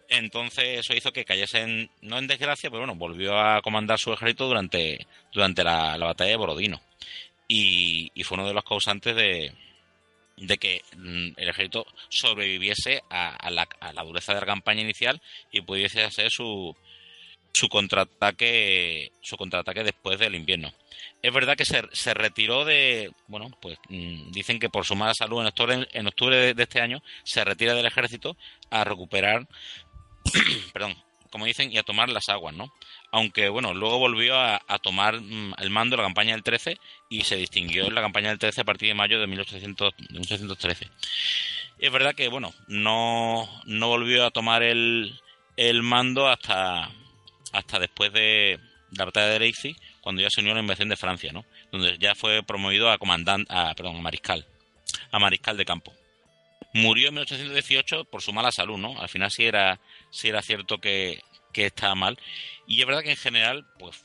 Entonces 0.10 0.80
eso 0.80 0.94
hizo 0.94 1.12
que 1.12 1.26
cayese 1.26 1.90
no 2.02 2.18
en 2.18 2.28
desgracia, 2.28 2.70
pero 2.70 2.82
bueno, 2.82 2.96
volvió 2.96 3.40
a 3.40 3.62
comandar 3.62 4.00
su 4.00 4.14
ejército 4.14 4.48
durante, 4.48 5.08
durante 5.34 5.64
la, 5.64 5.98
batalla 5.98 6.32
de 6.32 6.38
Borodino. 6.38 6.82
Y, 7.48 8.12
fue 8.24 8.38
uno 8.38 8.48
de 8.48 8.54
los 8.54 8.64
causantes 8.64 9.16
de, 9.16 9.54
de 10.38 10.58
que 10.58 10.82
mm, 10.96 11.34
el 11.38 11.50
ejército 11.50 11.86
sobreviviese 12.10 13.02
a, 13.10 13.50
la, 13.52 13.68
a, 13.80 13.94
la, 13.94 14.04
dureza 14.04 14.34
de 14.34 14.40
la 14.40 14.46
campaña 14.46 14.82
inicial 14.82 15.22
y 15.52 15.62
pudiese 15.62 16.04
hacer 16.04 16.30
su, 16.32 16.76
su 17.54 17.70
contraataque 17.70 19.12
su 19.22 19.38
contraataque 19.38 19.84
después 19.84 20.20
del 20.20 20.36
invierno. 20.36 20.74
Es 21.22 21.32
verdad 21.34 21.56
que 21.56 21.66
se, 21.66 21.82
se 21.94 22.14
retiró 22.14 22.66
de, 22.66 23.12
bueno, 23.28 23.50
pues 23.62 23.78
mm, 23.90 24.32
dicen 24.32 24.60
que 24.60 24.70
por 24.70 24.86
su 24.86 24.96
mala 24.96 25.14
salud 25.14 25.42
en 25.42 25.48
octubre, 25.48 25.88
en 25.92 26.08
octubre 26.08 26.54
de, 26.54 26.64
este 26.64 26.82
año 26.82 27.02
se 27.24 27.44
retira 27.46 27.74
del 27.74 27.86
ejército 27.86 28.36
a 28.70 28.84
recuperar 28.84 29.48
perdón, 30.74 30.96
como 31.34 31.46
dicen, 31.46 31.72
y 31.72 31.78
a 31.78 31.84
tomar 31.84 32.10
las 32.10 32.30
aguas, 32.30 32.54
¿no? 32.54 32.72
Aunque, 33.12 33.50
bueno, 33.50 33.74
luego 33.74 33.98
volvió 33.98 34.40
a, 34.40 34.60
tomar 34.82 35.20
mm, 35.20 35.56
el 35.58 35.70
mando 35.70 35.96
de 35.96 36.04
la 36.04 36.08
campaña 36.08 36.34
del 36.34 36.44
13 36.44 36.78
y 37.10 37.24
se 37.24 37.38
distinguió 37.38 37.88
en 37.88 37.96
la 37.96 38.02
campaña 38.02 38.30
del 38.30 38.38
13 38.38 38.62
a 38.62 38.66
partir 38.66 38.90
de 38.90 38.94
mayo 38.94 39.20
de, 39.20 39.28
1813. 39.28 40.90
Es 41.80 41.92
verdad 41.92 42.14
que, 42.14 42.28
bueno, 42.28 42.54
no, 42.68 43.50
no 43.66 43.88
volvió 43.88 44.26
a 44.26 44.32
tomar 44.32 44.62
el, 44.62 45.20
el 45.58 45.82
mando 45.82 46.28
hasta, 46.28 46.92
hasta 47.52 47.80
después 47.80 48.14
de 48.14 48.60
la 48.92 49.06
batalla 49.06 49.28
de 49.28 49.40
Leipzig, 49.40 49.76
cuando 50.02 50.22
ya 50.22 50.30
se 50.30 50.42
unió 50.42 50.52
a 50.52 50.56
la 50.56 50.62
invasión 50.62 50.90
de 50.90 50.98
Francia, 50.98 51.32
¿no? 51.32 51.46
Donde 51.72 51.98
ya 51.98 52.14
fue 52.16 52.44
promovido 52.44 52.92
a 52.92 52.98
comandante, 52.98 53.52
a, 53.54 53.74
perdón, 53.74 53.98
a 53.98 54.02
mariscal, 54.02 54.46
a 55.12 55.20
mariscal 55.20 55.58
de 55.58 55.66
campo. 55.66 55.94
Murió 56.74 57.10
en 57.10 57.16
1818 57.16 58.06
por 58.06 58.22
su 58.22 58.34
mala 58.34 58.52
salud, 58.52 58.78
¿no? 58.78 59.00
Al 59.00 59.10
final 59.10 59.32
sí 59.32 59.46
era, 59.46 59.80
sí 60.14 60.30
era 60.30 60.41
cierto 60.41 60.77
que, 60.77 61.22
que 61.52 61.65
estaba 61.65 61.95
mal. 61.95 62.18
Y 62.68 62.80
es 62.80 62.88
verdad 62.88 63.02
que 63.02 63.11
en 63.11 63.18
general, 63.18 63.65
pues 63.80 64.02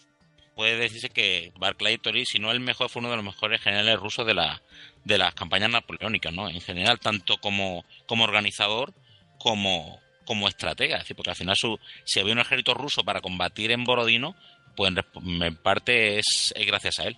puede 0.56 0.76
decirse 0.76 1.10
que 1.10 1.52
Barclay 1.56 1.98
Tori, 1.98 2.24
si 2.26 2.40
no 2.40 2.50
el 2.50 2.58
mejor, 2.58 2.88
fue 2.88 2.98
uno 3.00 3.10
de 3.10 3.16
los 3.16 3.24
mejores 3.24 3.60
generales 3.60 4.00
rusos 4.00 4.26
de, 4.26 4.34
la, 4.34 4.60
de 5.04 5.18
las 5.18 5.34
campañas 5.34 5.70
napoleónicas, 5.70 6.32
¿no? 6.32 6.48
En 6.48 6.60
general, 6.60 6.98
tanto 6.98 7.36
como, 7.36 7.84
como 8.06 8.24
organizador 8.24 8.92
como, 9.38 10.00
como 10.24 10.48
estratega. 10.48 10.96
Es 10.96 11.14
porque 11.14 11.30
al 11.30 11.36
final 11.36 11.54
su, 11.56 11.78
si 12.04 12.18
había 12.18 12.32
un 12.32 12.40
ejército 12.40 12.74
ruso 12.74 13.04
para 13.04 13.20
combatir 13.20 13.70
en 13.70 13.84
Borodino, 13.84 14.34
pues 14.76 14.92
en, 14.92 15.56
parte 15.56 16.18
es, 16.18 16.52
es 16.56 16.66
gracias 16.66 16.98
a 16.98 17.04
él. 17.04 17.16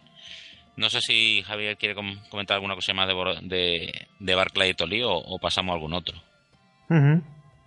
No 0.77 0.91
sé 0.91 1.01
si 1.01 1.43
Javier 1.43 1.77
quiere 1.77 1.95
comentar 1.95 2.57
alguna 2.57 2.75
cosa 2.75 2.93
más 2.95 3.09
de, 3.09 4.07
de, 4.19 4.35
Barclay 4.35 4.71
y 4.71 4.75
Tolí 4.75 5.03
o, 5.03 5.39
pasamos 5.39 5.73
a 5.73 5.75
algún 5.75 5.93
otro. 5.95 6.23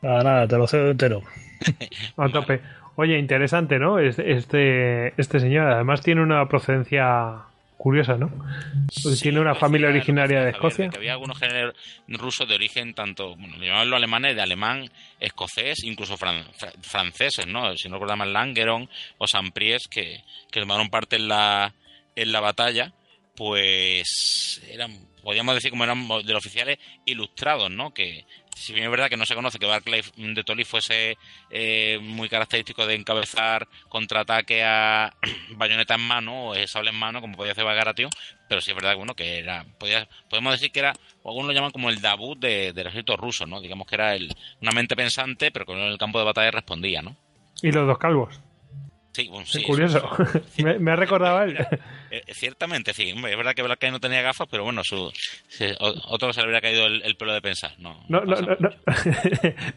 Nada, 0.04 0.24
nada, 0.24 0.48
te 0.48 0.58
lo 0.58 0.68
cedo 0.68 0.92
entero. 0.92 1.24
a 2.18 2.30
tope. 2.30 2.62
Oye, 2.96 3.18
interesante, 3.18 3.80
¿no? 3.80 3.98
Este, 3.98 5.14
este 5.18 5.40
señor 5.40 5.68
además 5.68 6.02
tiene 6.02 6.22
una 6.22 6.48
procedencia 6.48 7.46
curiosa, 7.78 8.18
¿no? 8.18 8.32
tiene 9.22 9.42
una 9.42 9.56
familia 9.56 9.90
originaria 9.90 10.42
de 10.42 10.52
Escocia. 10.52 10.90
había 10.96 11.14
algunos 11.14 11.38
géneros 11.38 11.76
rusos 12.08 12.48
de 12.48 12.56
origen 12.56 12.94
tanto, 12.94 13.36
bueno, 13.36 13.58
llamaban 13.58 13.90
los 13.90 13.98
alemanes 13.98 14.36
de 14.36 14.42
alemán, 14.42 14.90
escocés, 15.20 15.84
incluso 15.84 16.16
franceses, 16.18 17.46
¿no? 17.48 17.76
Si 17.76 17.90
no 17.90 17.96
recuerdo 17.96 18.16
mal, 18.16 18.32
Langeron 18.32 18.88
o 19.18 19.28
Saint-Priest, 19.28 19.88
que, 19.90 20.24
que 20.50 20.60
tomaron 20.62 20.90
parte 20.90 21.18
en 21.18 21.28
la, 21.28 21.74
en 22.16 22.32
la 22.32 22.40
batalla 22.40 22.94
pues 23.36 24.62
eran 24.70 24.92
podríamos 25.24 25.56
decir 25.56 25.72
como 25.72 25.84
eran 25.84 26.08
de 26.08 26.34
los 26.34 26.46
oficiales 26.46 26.78
ilustrados, 27.06 27.72
¿no? 27.72 27.94
Que 27.94 28.26
si 28.64 28.72
bien 28.72 28.86
es 28.86 28.92
verdad 28.92 29.10
que 29.10 29.18
no 29.18 29.26
se 29.26 29.36
conoce 29.36 29.60
que 29.60 29.66
Barclay 29.66 30.02
de 30.16 30.44
Tolly 30.44 30.64
fuese 30.64 31.18
eh, 31.50 32.00
muy 32.02 32.30
característico 32.30 32.88
de 32.88 32.96
encabezar 32.96 33.68
contraataque 33.90 34.64
a 34.64 35.14
bayoneta 35.58 35.96
en 35.96 36.02
mano 36.02 36.48
o 36.48 36.68
sable 36.68 36.92
en 36.92 36.96
mano, 36.96 37.20
como 37.20 37.36
podía 37.36 37.52
hacer 37.52 37.66
Bagration, 37.66 38.10
pero 38.48 38.62
sí 38.62 38.72
es 38.72 38.76
verdad 38.76 38.92
que, 38.92 38.98
bueno, 38.98 39.16
que 39.16 39.40
era, 39.40 39.66
podía, 39.78 40.08
podemos 40.30 40.54
decir 40.54 40.72
que 40.72 40.80
era, 40.80 40.94
o 41.24 41.30
algunos 41.30 41.50
lo 41.50 41.54
llaman 41.54 41.72
como 41.72 41.90
el 41.90 42.02
debut 42.02 42.40
de, 42.40 42.72
del 42.72 42.88
ejército 42.88 43.18
ruso, 43.18 43.46
¿no? 43.46 43.60
Digamos 43.60 43.86
que 43.86 43.96
era 43.96 44.16
una 44.62 44.72
mente 44.72 44.96
pensante, 44.96 45.52
pero 45.52 45.66
que 45.66 45.74
en 45.74 45.80
el 45.80 45.98
campo 45.98 46.20
de 46.20 46.26
batalla 46.26 46.52
respondía, 46.52 47.02
¿no? 47.02 47.18
Y 47.62 47.72
los 47.72 47.86
dos 47.86 47.98
calvos. 47.98 48.40
Sí, 49.14 49.28
bueno, 49.30 49.46
sí, 49.46 49.62
curioso. 49.62 50.10
me, 50.64 50.80
me, 50.80 50.92
ha 50.92 50.96
recordado 50.96 51.38
a 51.38 51.44
él. 51.44 51.56
Eh, 52.10 52.24
ciertamente, 52.34 52.94
sí. 52.94 53.12
Es 53.12 53.38
verdad 53.38 53.54
que 53.54 53.62
Black 53.62 53.84
no 53.92 54.00
tenía 54.00 54.24
gafas, 54.24 54.48
pero 54.50 54.64
bueno, 54.64 54.84
su, 54.84 55.12
otro 56.08 56.34
se 56.34 56.40
le 56.40 56.46
habría 56.46 56.62
caído 56.62 56.88
el, 56.88 57.16
pelo 57.16 57.34
de 57.34 57.42
pensar. 57.42 57.74
No, 57.78 58.04
no, 58.10 58.22
no, 58.22 58.36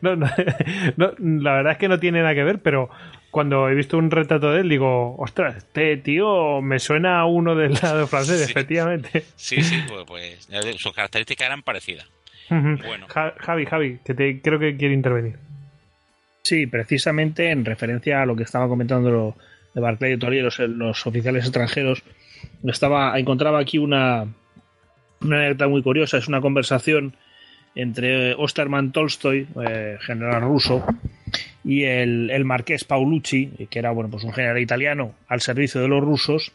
no, 0.01 0.17
no, 0.97 1.13
La 1.19 1.53
verdad 1.53 1.73
es 1.73 1.79
que 1.79 1.89
no 1.89 2.01
tiene 2.01 2.23
nada 2.23 2.35
que 2.35 2.45
ver, 2.45 2.61
pero 2.61 2.89
cuando 3.31 3.69
he 3.69 3.75
visto 3.75 3.99
un 3.99 4.11
retrato 4.11 4.53
de 4.53 4.63
él, 4.63 4.71
digo, 4.71 5.17
ostras, 5.19 5.57
este 5.57 5.99
tío 5.99 6.63
me 6.63 6.79
suena 6.79 7.21
a 7.21 7.27
uno 7.27 7.55
del 7.55 7.75
lado 7.75 8.07
francés, 8.07 8.41
efectivamente. 8.41 9.25
Sí, 9.37 9.63
sí, 9.63 9.85
pues, 9.87 10.05
pues, 10.07 10.49
sus 10.79 10.95
características 10.95 11.47
eran 11.47 11.63
parecidas. 11.63 12.09
bueno. 12.49 13.07
Javi, 13.09 13.67
Javi, 13.67 13.99
que 14.03 14.15
te, 14.15 14.41
creo 14.41 14.59
que 14.59 14.79
quiere 14.79 14.95
intervenir. 14.95 15.46
Sí, 16.47 16.69
precisamente 16.69 17.51
en 17.51 17.65
referencia 17.65 18.23
a 18.23 18.25
lo 18.25 18.37
que 18.37 18.45
estaba 18.45 18.69
comentando 18.69 19.35
de 19.75 19.81
Barclay 19.81 20.13
y 20.13 20.17
Tori, 20.17 20.41
los, 20.41 21.05
oficiales 21.05 21.43
extranjeros, 21.43 22.05
estaba, 22.63 23.19
encontraba 23.19 23.59
aquí 23.59 23.79
una, 23.79 24.29
una 25.23 25.69
muy 25.69 25.83
curiosa. 25.83 26.19
Es 26.19 26.29
una 26.29 26.41
conversación 26.41 27.17
entre 27.75 28.35
Osterman 28.35 28.93
Tolstoy, 28.93 29.49
eh, 29.69 29.99
general 30.03 30.43
ruso, 30.43 30.87
y 31.65 31.83
el, 31.83 32.31
el, 32.31 32.45
marqués 32.45 32.85
Paulucci, 32.85 33.67
que 33.69 33.81
era 33.81 33.91
bueno, 33.91 34.09
pues 34.09 34.23
un 34.23 34.33
general 34.33 34.61
italiano 34.61 35.17
al 35.27 35.41
servicio 35.41 35.81
de 35.81 35.89
los 35.89 36.01
rusos. 36.01 36.53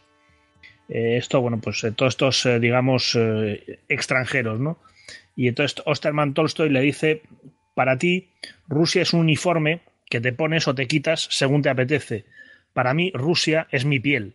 Eh, 0.88 1.18
esto, 1.18 1.42
bueno, 1.42 1.60
pues 1.62 1.84
eh, 1.84 1.92
todos 1.92 2.14
estos, 2.14 2.48
digamos, 2.62 3.18
extranjeros, 3.90 4.58
¿no? 4.58 4.78
Y 5.36 5.48
entonces 5.48 5.82
Osterman 5.84 6.32
Tolstoy 6.32 6.70
le 6.70 6.80
dice 6.80 7.20
para 7.74 7.98
ti, 7.98 8.30
Rusia 8.68 9.02
es 9.02 9.12
un 9.12 9.20
uniforme 9.20 9.80
que 10.08 10.20
te 10.20 10.32
pones 10.32 10.68
o 10.68 10.74
te 10.74 10.86
quitas 10.86 11.28
según 11.30 11.62
te 11.62 11.70
apetece. 11.70 12.24
Para 12.72 12.94
mí, 12.94 13.10
Rusia 13.14 13.66
es 13.70 13.84
mi 13.84 14.00
piel. 14.00 14.34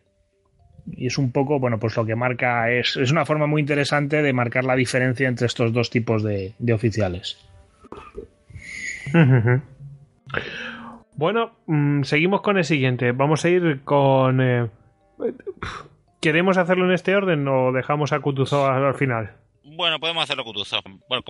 Y 0.92 1.08
es 1.08 1.18
un 1.18 1.32
poco, 1.32 1.60
bueno, 1.60 1.80
pues 1.80 1.96
lo 1.98 2.06
que 2.06 2.16
marca 2.16 2.72
es, 2.72 2.96
es 2.98 3.12
una 3.12 3.26
forma 3.26 3.46
muy 3.46 3.62
interesante 3.62 4.22
de 4.22 4.34
marcar 4.34 4.64
la 4.64 4.76
diferencia 4.76 5.28
entre 5.28 5.48
estos 5.48 5.74
dos 5.74 5.90
tipos 5.90 6.24
de, 6.24 6.54
oficiales. 6.74 7.38
Bueno, 11.16 11.52
mm, 11.66 12.04
seguimos 12.04 12.42
con 12.42 12.58
el 12.58 12.64
siguiente. 12.64 13.12
Vamos 13.12 13.44
a 13.44 13.50
ir 13.50 13.82
con. 13.84 14.42
Eh, 14.42 14.70
¿Queremos 16.22 16.58
hacerlo 16.58 16.86
en 16.86 16.92
este 16.92 17.16
orden 17.16 17.48
o 17.48 17.72
dejamos 17.72 18.14
a 18.14 18.20
Kutuzov 18.20 18.66
al 18.66 18.96
final? 18.96 19.32
Bueno, 19.78 20.00
podemos 20.00 20.24
hacerlo 20.24 20.44
Kutuzov. 20.44 20.82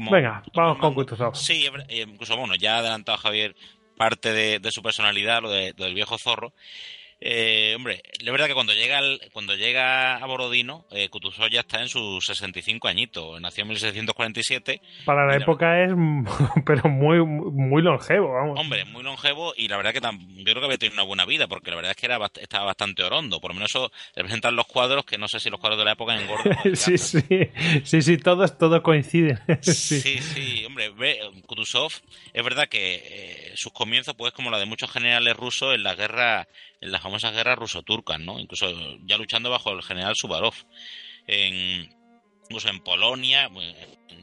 Venga, 0.10 0.42
vamos 0.56 0.78
con 0.78 0.94
Kutuzov. 0.94 1.36
Sí, 1.36 1.68
eh, 1.90 2.06
incluso 2.08 2.38
bueno, 2.38 2.56
ya 2.56 2.76
ha 2.76 2.80
adelantado 2.80 3.18
Javier 3.18 3.56
parte 3.98 4.32
de, 4.32 4.72
su 4.72 4.82
personalidad, 4.82 5.42
lo, 5.42 5.50
de, 5.50 5.74
lo 5.76 5.84
del 5.84 5.94
viejo 5.94 6.18
zorro. 6.18 6.54
Eh, 7.20 7.74
hombre, 7.76 8.04
la 8.22 8.32
verdad 8.32 8.46
que 8.46 8.54
cuando 8.54 8.74
llega 8.74 9.02
cuando 9.34 9.56
llega 9.56 10.18
a 10.18 10.26
Borodino, 10.28 10.86
eh, 10.92 11.10
ya 11.52 11.62
está 11.62 11.82
en 11.82 11.90
sus 11.90 12.24
65 12.26 12.88
añitos. 12.88 13.42
Nació 13.42 13.64
en 13.64 13.70
1647. 13.70 14.82
Para 15.04 15.26
la 15.26 15.36
época 15.36 15.84
es, 15.84 15.92
pero 16.66 16.90
muy 16.90 17.26
muy 17.26 17.82
longevo, 17.82 18.34
vamos. 18.34 18.60
Hombre, 18.60 18.86
muy 18.86 19.02
longevo 19.02 19.54
y 19.58 19.68
la 19.68 19.78
verdad 19.78 19.94
que 19.94 20.02
yo 20.02 20.44
creo 20.44 20.60
que 20.60 20.66
había 20.66 20.78
tenido 20.78 20.94
una 20.94 21.04
buena 21.04 21.26
vida, 21.26 21.48
porque 21.48 21.72
la 21.72 21.78
verdad 21.78 21.92
es 21.92 21.98
que 21.98 22.06
era 22.06 22.20
estaba 22.40 22.66
bastante 22.66 23.04
orondo. 23.04 23.40
Por 23.40 23.50
lo 23.50 23.56
menos 23.56 23.72
eso 23.72 23.92
representan 24.16 24.56
los 24.56 24.68
cuadros, 24.68 25.04
que 25.04 25.18
no 25.18 25.28
sé 25.28 25.40
si 25.40 25.50
los 25.50 25.60
cuadros 25.60 25.80
de 25.80 25.86
la 25.86 25.94
época 25.94 26.20
engordan. 26.20 26.56
sí, 26.76 27.00
sí, 27.00 27.22
sí, 27.84 28.02
sí, 28.04 28.18
todos, 28.18 28.58
todos 28.60 28.82
coinciden. 28.82 29.40
sí. 29.62 30.02
sí, 30.02 30.66
hombre, 30.66 30.90
ve, 30.90 31.20
Kutuzov 31.48 31.92
es 32.34 32.44
verdad 32.44 32.68
que 32.70 32.96
eh, 32.96 33.52
sus 33.56 33.74
comienzos, 33.74 34.14
pues 34.16 34.34
como 34.34 34.52
la 34.52 34.60
de 34.60 34.66
muchos 34.66 34.92
generales 34.92 35.36
rusos 35.36 35.74
en 35.74 35.82
la 35.82 35.96
guerra 35.96 36.48
en 36.82 36.92
las 36.92 37.02
famosas 37.08 37.34
guerras 37.34 37.58
ruso-turcas, 37.58 38.20
¿no? 38.20 38.38
Incluso 38.38 38.68
ya 39.06 39.18
luchando 39.18 39.50
bajo 39.50 39.72
el 39.72 39.82
general 39.82 40.14
Suvarov. 40.16 40.54
En, 41.26 41.90
incluso 42.44 42.70
en 42.70 42.82
Polonia, 42.82 43.50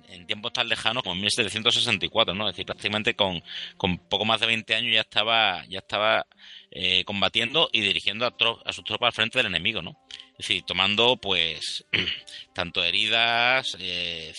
en, 0.09 0.27
tiempos 0.27 0.53
tan 0.53 0.69
lejanos 0.69 1.03
como 1.03 1.15
en 1.15 1.23
1764, 1.23 2.35
¿no? 2.35 2.49
Es 2.49 2.55
decir, 2.55 2.67
prácticamente 2.67 3.15
con, 3.15 3.43
con 3.77 3.99
poco 3.99 4.25
más 4.25 4.41
de 4.41 4.47
20 4.47 4.75
años 4.75 4.93
ya 4.93 5.01
estaba, 5.01 5.65
ya 5.67 5.79
estaba 5.79 6.27
eh, 6.71 7.05
combatiendo 7.05 7.69
y 7.73 7.81
dirigiendo 7.81 8.27
a, 8.27 8.35
a, 8.65 8.73
sus 8.73 8.85
tropas 8.85 9.09
al 9.09 9.13
frente 9.13 9.39
del 9.39 9.47
enemigo, 9.47 9.81
¿no? 9.81 9.99
Es 10.33 10.49
decir, 10.49 10.63
tomando, 10.63 11.17
pues, 11.17 11.87
tanto 12.55 12.85
heridas 12.85 13.77
eh, 13.81 14.33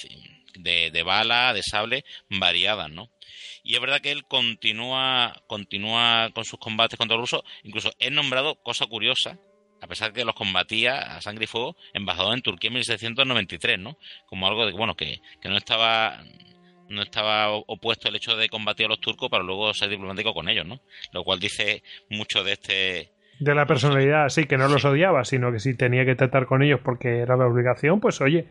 de, 0.57 1.03
bala, 1.03 1.53
de 1.53 1.63
sable, 1.63 2.05
variadas, 2.29 2.89
¿no? 2.89 3.09
Y 3.63 3.75
es 3.75 3.81
verdad 3.81 4.01
que 4.01 4.11
él 4.11 4.23
continúa, 4.25 5.35
continúa 5.47 6.29
con 6.33 6.45
sus 6.45 6.59
combates 6.59 6.97
contra 6.97 7.17
los 7.17 7.31
rusos. 7.31 7.43
Incluso 7.63 7.91
es 7.99 8.11
nombrado, 8.11 8.55
cosa 8.61 8.85
curiosa, 8.85 9.39
a 9.81 9.87
pesar 9.87 10.13
de 10.13 10.21
que 10.21 10.25
los 10.25 10.35
combatía 10.35 10.97
a 11.15 11.21
sangre 11.21 11.45
y 11.45 11.47
fuego, 11.47 11.75
embajador 11.93 12.33
en 12.33 12.41
Turquía 12.41 12.69
en 12.69 12.75
1693, 12.75 13.79
¿no? 13.79 13.97
Como 14.27 14.47
algo 14.47 14.65
de, 14.65 14.71
bueno, 14.73 14.95
que, 14.95 15.21
que 15.41 15.49
no 15.49 15.57
estaba 15.57 16.23
no 16.89 17.01
estaba 17.01 17.51
opuesto 17.51 18.09
el 18.09 18.15
hecho 18.15 18.35
de 18.35 18.49
combatir 18.49 18.85
a 18.85 18.89
los 18.89 18.99
turcos 18.99 19.29
para 19.29 19.43
luego 19.43 19.73
ser 19.73 19.89
diplomático 19.89 20.33
con 20.33 20.49
ellos, 20.49 20.65
¿no? 20.65 20.81
Lo 21.11 21.23
cual 21.23 21.39
dice 21.39 21.83
mucho 22.09 22.43
de 22.43 22.53
este... 22.53 23.11
De 23.39 23.53
la 23.53 23.65
personalidad, 23.65 24.29
sí, 24.29 24.45
que 24.45 24.57
no 24.57 24.67
los 24.67 24.85
odiaba, 24.85 25.25
sino 25.25 25.51
que 25.51 25.59
si 25.59 25.75
tenía 25.75 26.05
que 26.05 26.15
tratar 26.15 26.45
con 26.45 26.63
ellos 26.63 26.79
porque 26.83 27.19
era 27.19 27.35
la 27.35 27.45
obligación, 27.45 27.99
pues 27.99 28.21
oye, 28.21 28.47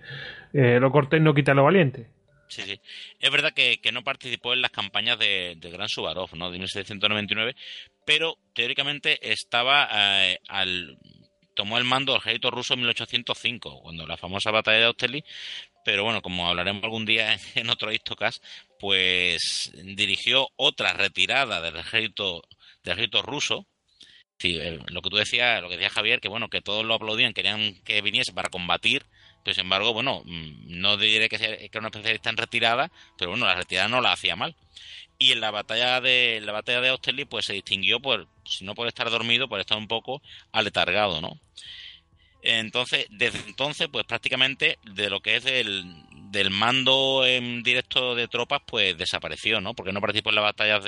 eh, 0.52 0.78
lo 0.80 0.92
cortés 0.92 1.22
no 1.22 1.34
quita 1.34 1.54
lo 1.54 1.64
valiente. 1.64 2.06
Sí, 2.48 2.62
sí. 2.62 2.80
Es 3.18 3.30
verdad 3.30 3.52
que, 3.54 3.78
no 3.92 4.04
participó 4.04 4.52
en 4.52 4.62
las 4.62 4.70
campañas 4.70 5.18
de, 5.18 5.56
Gran 5.72 5.88
Subarov, 5.88 6.34
¿no? 6.36 6.50
De 6.50 6.58
1799, 6.58 7.56
pero 8.04 8.36
teóricamente 8.54 9.32
estaba 9.32 9.88
eh, 9.92 10.38
al 10.48 10.98
tomó 11.54 11.78
el 11.78 11.84
mando 11.84 12.12
del 12.12 12.20
ejército 12.20 12.50
ruso 12.50 12.74
en 12.74 12.80
1805, 12.80 13.80
cuando 13.82 14.06
la 14.06 14.16
famosa 14.16 14.50
batalla 14.50 14.78
de 14.78 14.84
Austerlitz, 14.84 15.26
pero 15.84 16.04
bueno, 16.04 16.22
como 16.22 16.48
hablaremos 16.48 16.82
algún 16.82 17.06
día 17.06 17.38
en 17.54 17.70
otro 17.70 17.92
Histocast, 17.92 18.42
pues 18.78 19.72
dirigió 19.84 20.48
otra 20.56 20.92
retirada 20.92 21.60
del 21.60 21.76
ejército, 21.76 22.42
del 22.82 22.94
ejército 22.94 23.22
ruso. 23.22 23.66
Sí, 24.38 24.60
lo 24.88 25.00
que 25.00 25.10
tú 25.10 25.16
decías, 25.16 25.62
lo 25.62 25.68
que 25.68 25.76
decía 25.76 25.90
Javier, 25.90 26.20
que 26.20 26.28
bueno, 26.28 26.48
que 26.48 26.60
todos 26.60 26.84
lo 26.84 26.94
aplaudían, 26.94 27.32
querían 27.32 27.74
que 27.84 28.02
viniese 28.02 28.32
para 28.32 28.50
combatir 28.50 29.06
pero 29.44 29.54
sin 29.54 29.64
embargo, 29.64 29.92
bueno, 29.92 30.22
mm, 30.24 30.80
no 30.80 30.96
diré 30.96 31.28
que, 31.28 31.38
sea, 31.38 31.56
que 31.56 31.66
era 31.70 31.80
una 31.80 31.88
especialista 31.88 32.30
en 32.30 32.38
retirada, 32.38 32.90
pero 33.18 33.30
bueno, 33.30 33.46
la 33.46 33.54
retirada 33.54 33.88
no 33.88 34.00
la 34.00 34.12
hacía 34.12 34.36
mal. 34.36 34.56
Y 35.18 35.32
en 35.32 35.40
la 35.40 35.50
batalla 35.50 36.00
de 36.00 36.40
la 36.42 36.52
batalla 36.52 36.80
de 36.80 36.88
Austerlitz, 36.88 37.28
pues 37.28 37.46
se 37.46 37.52
distinguió 37.52 38.00
por, 38.00 38.26
si 38.44 38.64
no 38.64 38.74
por 38.74 38.88
estar 38.88 39.10
dormido, 39.10 39.48
por 39.48 39.60
estar 39.60 39.78
un 39.78 39.86
poco 39.86 40.22
aletargado, 40.52 41.20
¿no? 41.20 41.38
Entonces, 42.42 43.06
desde 43.10 43.38
entonces, 43.46 43.88
pues 43.90 44.04
prácticamente 44.06 44.78
de 44.84 45.10
lo 45.10 45.20
que 45.20 45.36
es 45.36 45.44
del, 45.44 45.84
del 46.30 46.50
mando 46.50 47.24
en 47.26 47.62
directo 47.62 48.14
de 48.14 48.28
tropas, 48.28 48.62
pues 48.66 48.96
desapareció, 48.98 49.60
¿no? 49.60 49.74
Porque 49.74 49.92
no 49.92 50.00
participó 50.00 50.30
en 50.30 50.36
las 50.36 50.44
batallas 50.44 50.84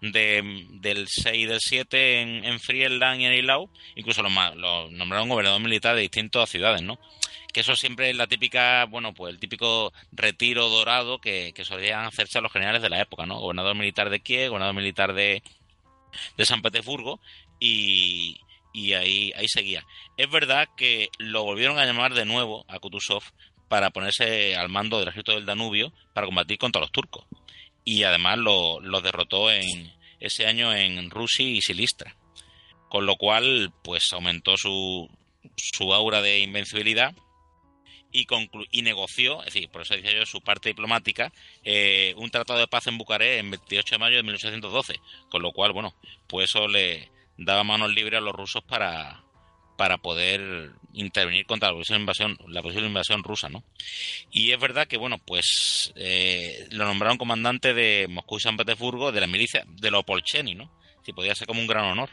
de, 0.00 0.66
del 0.70 1.08
6 1.08 1.36
y 1.36 1.46
del 1.46 1.60
7 1.60 2.20
en, 2.20 2.44
en 2.44 2.60
Friedland 2.60 3.20
y 3.20 3.24
en 3.26 3.32
Eilau, 3.32 3.70
incluso 3.94 4.22
los, 4.22 4.32
los 4.56 4.90
nombraron 4.92 5.28
gobernador 5.28 5.60
militar 5.60 5.94
de 5.94 6.02
distintas 6.02 6.50
ciudades, 6.50 6.82
¿no? 6.82 6.98
Que 7.52 7.60
eso 7.60 7.76
siempre 7.76 8.10
es 8.10 8.16
la 8.16 8.26
típica, 8.26 8.84
bueno, 8.86 9.14
pues 9.14 9.32
el 9.32 9.40
típico 9.40 9.92
retiro 10.12 10.68
dorado 10.68 11.20
que, 11.20 11.52
que 11.54 11.64
solían 11.64 12.04
hacerse 12.04 12.38
a 12.38 12.40
los 12.40 12.52
generales 12.52 12.82
de 12.82 12.90
la 12.90 13.00
época, 13.00 13.26
¿no? 13.26 13.38
Gobernador 13.38 13.76
militar 13.76 14.10
de 14.10 14.20
Kiev, 14.20 14.50
gobernador 14.50 14.74
militar 14.74 15.14
de, 15.14 15.42
de 16.36 16.44
San 16.44 16.62
Petersburgo 16.62 17.20
y, 17.60 18.40
y 18.72 18.94
ahí, 18.94 19.32
ahí 19.36 19.46
seguía. 19.48 19.86
Es 20.16 20.28
verdad 20.30 20.68
que 20.76 21.10
lo 21.18 21.44
volvieron 21.44 21.78
a 21.78 21.86
llamar 21.86 22.14
de 22.14 22.24
nuevo 22.24 22.64
a 22.68 22.80
Kutuzov 22.80 23.22
para 23.68 23.90
ponerse 23.90 24.56
al 24.56 24.68
mando 24.68 24.98
del 24.98 25.08
ejército 25.08 25.32
del 25.32 25.46
Danubio 25.46 25.92
para 26.12 26.26
combatir 26.26 26.58
contra 26.58 26.80
los 26.80 26.92
turcos 26.92 27.24
y 27.84 28.02
además 28.04 28.38
lo, 28.38 28.80
derrotó 29.02 29.50
en 29.50 29.92
ese 30.20 30.46
año 30.46 30.74
en 30.74 31.10
Rusia 31.10 31.46
y 31.46 31.60
Silistra. 31.60 32.16
Con 32.88 33.06
lo 33.06 33.16
cual, 33.16 33.72
pues 33.82 34.12
aumentó 34.12 34.56
su, 34.56 35.10
su 35.56 35.92
aura 35.92 36.22
de 36.22 36.40
invencibilidad 36.40 37.14
y, 38.12 38.26
y 38.70 38.82
negoció, 38.82 39.40
es 39.40 39.46
decir, 39.46 39.68
por 39.68 39.82
eso 39.82 39.94
decía 39.94 40.12
yo, 40.12 40.24
su 40.24 40.40
parte 40.40 40.68
diplomática, 40.68 41.32
eh, 41.64 42.14
un 42.16 42.30
tratado 42.30 42.60
de 42.60 42.68
paz 42.68 42.86
en 42.86 42.96
Bucarest 42.96 43.40
en 43.40 43.50
28 43.50 43.94
de 43.96 43.98
mayo 43.98 44.16
de 44.16 44.22
1812. 44.22 45.00
Con 45.28 45.42
lo 45.42 45.52
cual, 45.52 45.72
bueno, 45.72 45.94
pues 46.28 46.50
eso 46.50 46.68
le 46.68 47.10
daba 47.36 47.64
manos 47.64 47.92
libres 47.92 48.18
a 48.18 48.22
los 48.22 48.34
rusos 48.34 48.62
para, 48.62 49.23
para 49.76 49.98
poder 49.98 50.72
intervenir 50.92 51.46
contra 51.46 51.70
la 51.70 51.74
posible 51.74 52.00
invasión, 52.00 52.38
la 52.48 52.60
invasión 52.60 53.24
rusa, 53.24 53.48
¿no? 53.48 53.64
Y 54.30 54.52
es 54.52 54.60
verdad 54.60 54.86
que, 54.86 54.96
bueno, 54.96 55.18
pues 55.18 55.92
eh, 55.96 56.68
lo 56.70 56.84
nombraron 56.84 57.18
comandante 57.18 57.74
de 57.74 58.06
Moscú 58.08 58.36
y 58.36 58.40
San 58.40 58.56
Petersburgo 58.56 59.12
de 59.12 59.20
la 59.20 59.26
milicia 59.26 59.64
de 59.66 59.90
los 59.90 60.04
Polcheni, 60.04 60.54
¿no? 60.54 60.70
Si 61.04 61.12
podía 61.12 61.34
ser 61.34 61.46
como 61.46 61.60
un 61.60 61.66
gran 61.66 61.84
honor. 61.84 62.10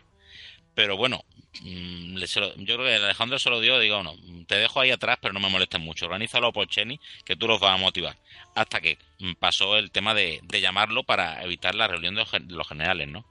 Pero 0.73 0.97
bueno, 0.97 1.23
mm, 1.61 2.17
yo 2.17 2.75
creo 2.77 2.85
que 2.85 2.95
Alejandro 2.95 3.37
se 3.37 3.49
lo 3.49 3.59
dio, 3.59 3.77
digo, 3.77 4.01
no, 4.03 4.15
te 4.47 4.55
dejo 4.55 4.79
ahí 4.79 4.89
atrás, 4.89 5.19
pero 5.21 5.33
no 5.33 5.39
me 5.39 5.49
molestes 5.49 5.81
mucho. 5.81 6.05
Organiza 6.05 6.39
los 6.39 6.53
Polcheni, 6.53 6.99
que 7.25 7.35
tú 7.35 7.47
los 7.47 7.59
vas 7.59 7.75
a 7.75 7.77
motivar. 7.77 8.17
Hasta 8.55 8.81
que 8.81 8.97
mm, 9.19 9.33
pasó 9.33 9.77
el 9.77 9.91
tema 9.91 10.13
de, 10.13 10.39
de 10.43 10.61
llamarlo 10.61 11.03
para 11.03 11.43
evitar 11.43 11.75
la 11.75 11.87
reunión 11.87 12.15
de 12.15 12.25
los 12.47 12.67
generales, 12.67 13.07
¿no? 13.07 13.25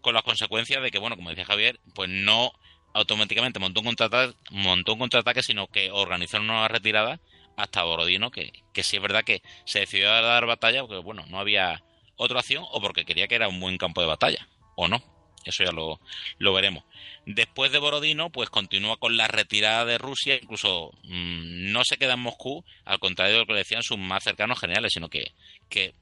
Con 0.00 0.14
las 0.14 0.22
consecuencias 0.22 0.82
de 0.82 0.90
que, 0.90 0.98
bueno, 0.98 1.16
como 1.16 1.30
decía 1.30 1.46
Javier, 1.46 1.80
pues 1.94 2.10
no 2.10 2.52
automáticamente 2.94 3.58
montó 3.58 3.80
un 3.80 3.86
contraataque, 3.86 4.34
montó 4.50 4.94
un 4.94 5.00
contraataque 5.00 5.42
sino 5.42 5.66
que 5.66 5.90
organizó 5.90 6.38
una 6.38 6.54
nueva 6.54 6.68
retirada 6.68 7.20
hasta 7.56 7.82
Borodino, 7.82 8.30
que, 8.30 8.52
que 8.72 8.82
sí 8.82 8.96
es 8.96 9.02
verdad 9.02 9.24
que 9.24 9.42
se 9.64 9.80
decidió 9.80 10.10
a 10.10 10.20
dar 10.20 10.46
batalla 10.46 10.80
porque, 10.80 10.98
bueno, 10.98 11.24
no 11.28 11.38
había 11.38 11.82
otra 12.16 12.40
acción 12.40 12.64
o 12.70 12.80
porque 12.80 13.04
quería 13.04 13.28
que 13.28 13.34
era 13.34 13.48
un 13.48 13.60
buen 13.60 13.78
campo 13.78 14.00
de 14.00 14.06
batalla, 14.06 14.48
o 14.76 14.88
no. 14.88 15.02
Eso 15.44 15.62
ya 15.62 15.72
lo, 15.72 16.00
lo 16.38 16.54
veremos. 16.54 16.84
Después 17.26 17.70
de 17.70 17.78
Borodino, 17.78 18.30
pues 18.30 18.48
continúa 18.48 18.96
con 18.96 19.18
la 19.18 19.28
retirada 19.28 19.84
de 19.84 19.98
Rusia, 19.98 20.38
incluso 20.40 20.92
mm, 21.04 21.70
no 21.70 21.84
se 21.84 21.98
queda 21.98 22.14
en 22.14 22.20
Moscú, 22.20 22.64
al 22.86 22.98
contrario 22.98 23.34
de 23.34 23.40
lo 23.40 23.46
que 23.46 23.52
decían 23.52 23.82
sus 23.82 23.98
más 23.98 24.24
cercanos 24.24 24.58
generales, 24.58 24.92
sino 24.94 25.10
que, 25.10 25.32
que 25.68 25.94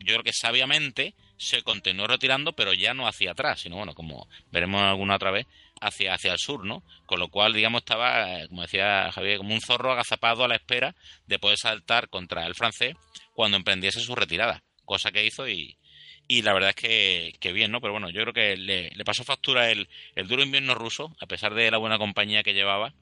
yo 0.00 0.14
creo 0.14 0.22
que 0.24 0.32
sabiamente 0.32 1.14
se 1.36 1.62
continuó 1.62 2.06
retirando, 2.06 2.52
pero 2.52 2.72
ya 2.72 2.92
no 2.92 3.06
hacia 3.06 3.30
atrás, 3.30 3.60
sino 3.60 3.76
bueno, 3.76 3.94
como 3.94 4.28
veremos 4.50 4.82
alguna 4.82 5.16
otra 5.16 5.30
vez, 5.30 5.46
hacia, 5.80 6.14
hacia 6.14 6.32
el 6.32 6.38
sur, 6.38 6.64
¿no? 6.64 6.82
Con 7.06 7.18
lo 7.20 7.28
cual, 7.28 7.52
digamos, 7.52 7.80
estaba, 7.80 8.46
como 8.48 8.62
decía 8.62 9.10
Javier, 9.12 9.38
como 9.38 9.54
un 9.54 9.60
zorro 9.60 9.92
agazapado 9.92 10.44
a 10.44 10.48
la 10.48 10.56
espera 10.56 10.94
de 11.26 11.38
poder 11.38 11.58
saltar 11.58 12.08
contra 12.08 12.46
el 12.46 12.54
francés 12.54 12.94
cuando 13.32 13.56
emprendiese 13.56 14.00
su 14.00 14.14
retirada, 14.14 14.62
cosa 14.84 15.10
que 15.10 15.24
hizo 15.24 15.48
y, 15.48 15.76
y 16.28 16.42
la 16.42 16.52
verdad 16.52 16.70
es 16.70 16.76
que, 16.76 17.32
que, 17.40 17.52
bien, 17.52 17.72
¿no? 17.72 17.80
Pero 17.80 17.92
bueno, 17.92 18.10
yo 18.10 18.22
creo 18.22 18.32
que 18.32 18.56
le, 18.56 18.90
le 18.90 19.04
pasó 19.04 19.24
factura 19.24 19.70
el, 19.70 19.88
el 20.14 20.28
duro 20.28 20.42
invierno 20.42 20.74
ruso, 20.74 21.16
a 21.20 21.26
pesar 21.26 21.54
de 21.54 21.70
la 21.70 21.78
buena 21.78 21.98
compañía 21.98 22.42
que 22.42 22.54
llevaba, 22.54 22.94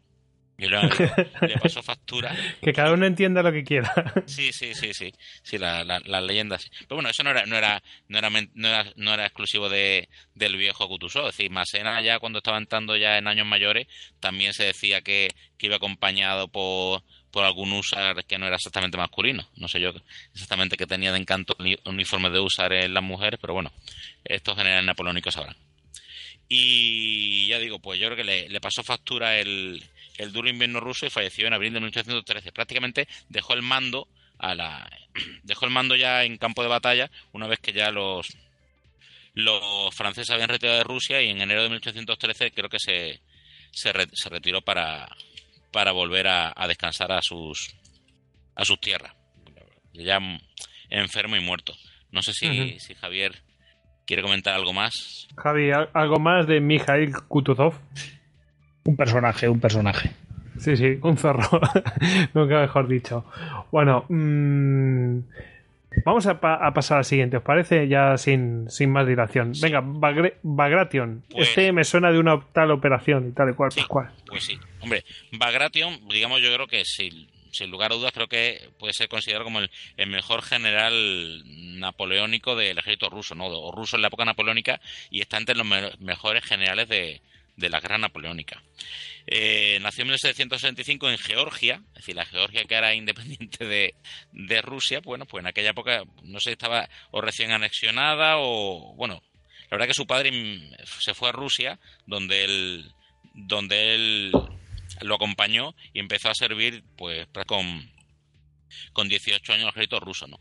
y 0.59 0.67
luego 0.67 0.89
le 1.41 1.57
pasó 1.57 1.83
factura. 1.85 2.35
que 2.61 2.73
cada 2.73 2.93
uno 2.93 3.07
entienda 3.07 3.43
lo 3.45 3.53
que 3.53 3.63
quiera. 3.63 3.93
Sí, 4.27 4.53
sí, 4.53 4.75
sí, 4.75 4.93
sí. 4.93 5.13
Sí, 5.43 5.57
las 5.57 5.87
la, 5.87 6.01
la 6.05 6.21
leyendas. 6.21 6.69
Pero 6.81 6.97
bueno, 6.97 7.11
eso 7.11 7.23
no 7.23 7.31
era, 7.31 7.47
no 7.47 7.57
era, 7.57 7.81
no 8.09 8.19
era, 8.19 8.29
no 8.29 8.69
era, 8.69 8.93
no 8.97 9.15
era 9.15 9.25
exclusivo 9.25 9.69
de, 9.69 10.09
del 10.35 10.57
viejo 10.57 10.89
Kutuzov. 10.89 11.29
Es 11.29 11.37
decir, 11.37 11.51
Masena 11.53 12.03
ya 12.03 12.19
cuando 12.19 12.39
estaba 12.39 12.59
entrando 12.59 12.97
ya 12.97 13.19
en 13.19 13.29
años 13.29 13.47
mayores, 13.47 13.87
también 14.19 14.53
se 14.53 14.65
decía 14.65 15.01
que, 15.01 15.29
que 15.59 15.67
iba 15.67 15.77
acompañado 15.77 16.49
por, 16.49 17.05
por 17.31 17.45
algún 17.45 17.73
usar 17.73 18.25
que 18.25 18.37
no 18.39 18.47
era 18.47 18.57
exactamente 18.57 18.99
masculino. 18.99 19.49
No 19.55 19.69
sé 19.69 19.81
yo 19.81 19.93
exactamente 20.35 20.77
qué 20.77 20.87
tenía 20.89 21.13
de 21.13 21.19
encanto 21.19 21.57
uniforme 21.85 22.31
de 22.31 22.41
usar 22.41 22.73
en 22.73 22.95
las 22.95 23.05
mujeres, 23.05 23.39
pero 23.41 23.55
bueno, 23.55 23.71
estos 24.25 24.57
generales 24.57 24.85
napoleónicos 24.87 25.35
sabrán. 25.35 25.57
Y 26.49 27.47
ya 27.47 27.59
digo, 27.59 27.79
pues 27.79 28.01
yo 28.01 28.07
creo 28.07 28.17
que 28.17 28.25
le, 28.25 28.49
le 28.49 28.61
pasó 28.61 28.83
factura 28.83 29.39
el, 29.39 29.85
el 30.19 30.33
duro 30.33 30.51
invierno 30.51 30.81
ruso 30.81 31.07
y 31.07 31.11
falleció 31.11 31.47
en 31.47 31.55
abril 31.55 31.73
de 31.73 31.81
1813. 31.81 32.53
Prácticamente 32.53 33.09
dejó 33.29 33.55
el 33.55 33.63
mando 33.63 34.09
a 34.39 34.55
la 34.55 34.91
dejó 35.43 35.65
el 35.65 35.73
mando 35.73 35.97
ya 35.97 36.25
en 36.25 36.37
campo 36.37 36.63
de 36.63 36.69
batalla 36.69 37.11
una 37.33 37.47
vez 37.47 37.59
que 37.61 37.73
ya 37.73 37.91
los 37.91 38.27
los 39.35 39.95
franceses 39.95 40.31
habían 40.31 40.49
retirado 40.49 40.79
de 40.79 40.85
Rusia 40.85 41.23
y 41.23 41.31
en 41.31 41.41
enero 41.41 41.63
de 41.63 41.69
1813 41.69 42.51
creo 42.51 42.69
que 42.69 42.79
se, 42.81 43.21
se, 43.71 43.93
se 44.13 44.29
retiró 44.29 44.63
para, 44.63 45.09
para 45.71 45.93
volver 45.93 46.27
a, 46.27 46.53
a, 46.57 46.67
descansar 46.67 47.13
a 47.13 47.23
sus 47.23 47.77
a 48.57 48.65
sus 48.65 48.81
tierras 48.81 49.15
ya 49.93 50.19
enfermo 50.91 51.37
y 51.37 51.41
muerto 51.41 51.75
no 52.11 52.23
sé 52.23 52.33
si, 52.33 52.49
uh 52.49 52.53
-huh. 52.53 52.79
si 52.79 52.95
Javier 52.95 53.43
quiere 54.07 54.23
comentar 54.23 54.55
algo 54.55 54.73
más 54.73 55.29
Javi 55.37 55.71
algo 55.95 56.19
más 56.19 56.47
de 56.47 56.61
Mikhail 56.61 57.13
Kutuzov 57.29 57.75
un 58.89 58.97
personaje, 58.97 59.49
un 59.51 59.61
personaje. 59.61 60.11
Sí, 60.59 60.75
sí, 60.77 60.99
un 61.03 61.19
zorro. 61.19 61.61
Nunca 62.35 62.61
mejor 62.61 62.89
dicho. 62.89 63.27
Bueno, 63.71 64.07
mmm, 64.09 65.19
vamos 66.07 66.27
a, 66.27 66.41
pa 66.41 66.55
a, 66.55 66.73
pasar 66.73 66.99
al 66.99 67.05
siguiente, 67.05 67.37
¿os 67.37 67.43
parece? 67.43 67.87
Ya 67.87 68.17
sin, 68.17 68.71
sin 68.71 68.91
más 68.91 69.07
dilación. 69.07 69.55
Sí. 69.55 69.61
Venga, 69.61 69.83
Bagre 69.85 70.39
Bagration. 70.43 71.23
Pues, 71.31 71.51
este 71.51 71.71
me 71.73 71.85
suena 71.85 72.11
de 72.11 72.19
una 72.19 72.41
tal 72.55 72.71
operación 72.71 73.29
y 73.29 73.33
tal 73.33 73.51
y 73.51 73.53
cual, 73.53 73.73
sí, 73.73 73.85
cual. 73.85 74.11
Pues 74.27 74.45
sí. 74.45 74.59
Hombre, 74.81 75.05
Bagration, 75.33 76.09
digamos, 76.09 76.41
yo 76.41 76.53
creo 76.55 76.67
que 76.67 76.87
sin, 76.87 77.29
sin 77.53 77.71
lugar 77.71 77.93
a 77.93 77.97
dudas, 77.97 78.13
creo 78.13 78.29
que 78.29 78.71
puede 78.79 78.95
ser 78.95 79.09
considerado 79.09 79.45
como 79.45 79.59
el, 79.59 79.71
el, 79.99 80.09
mejor 80.09 80.41
general 80.41 81.45
napoleónico 81.79 82.57
del 82.57 82.79
ejército 82.79 83.11
ruso, 83.11 83.35
¿no? 83.35 83.49
O 83.49 83.71
ruso 83.71 83.97
en 83.97 84.03
la 84.03 84.09
época 84.09 84.25
napoleónica 84.25 84.81
y 85.11 85.21
está 85.21 85.37
entre 85.37 85.57
los 85.57 85.67
me 85.67 85.91
mejores 86.01 86.43
generales 86.43 86.89
de, 86.89 87.21
de 87.59 87.69
la 87.69 87.81
guerra 87.81 87.99
napoleónica. 87.99 88.63
Eh, 89.27 89.79
nació 89.83 90.03
en 90.03 90.09
1765 90.09 91.11
en 91.11 91.19
Georgia, 91.19 91.83
es 91.89 91.95
decir, 91.95 92.15
la 92.15 92.25
Georgia 92.25 92.65
que 92.65 92.75
era 92.75 92.95
independiente 92.95 93.67
de, 93.67 94.63
Rusia, 94.63 95.01
bueno, 95.01 95.27
pues 95.27 95.43
en 95.43 95.49
aquella 95.49 95.71
época 95.71 96.05
no 96.23 96.41
sé, 96.41 96.53
estaba 96.53 96.89
o 97.11 97.21
recién 97.21 97.51
anexionada 97.51 98.37
o, 98.39 98.95
bueno, 98.95 99.23
la 99.63 99.77
verdad 99.77 99.89
que 99.89 99.95
su 99.95 100.07
padre 100.07 100.31
se 100.85 101.15
fue 101.15 101.29
a 101.29 101.33
Rusia, 101.33 101.79
donde 102.07 102.45
él, 102.45 102.93
donde 103.35 103.95
él 103.95 104.33
lo 105.03 105.15
acompañó 105.15 105.75
y 105.93 106.01
empezó 106.01 106.31
a 106.31 106.35
servir, 106.35 106.85
pues, 106.97 107.27
con, 107.47 107.91
con 108.93 109.09
18 109.09 109.53
años 109.53 109.65
el 109.65 109.71
ejército 109.71 110.01
ruso, 110.01 110.27
¿no? 110.27 110.41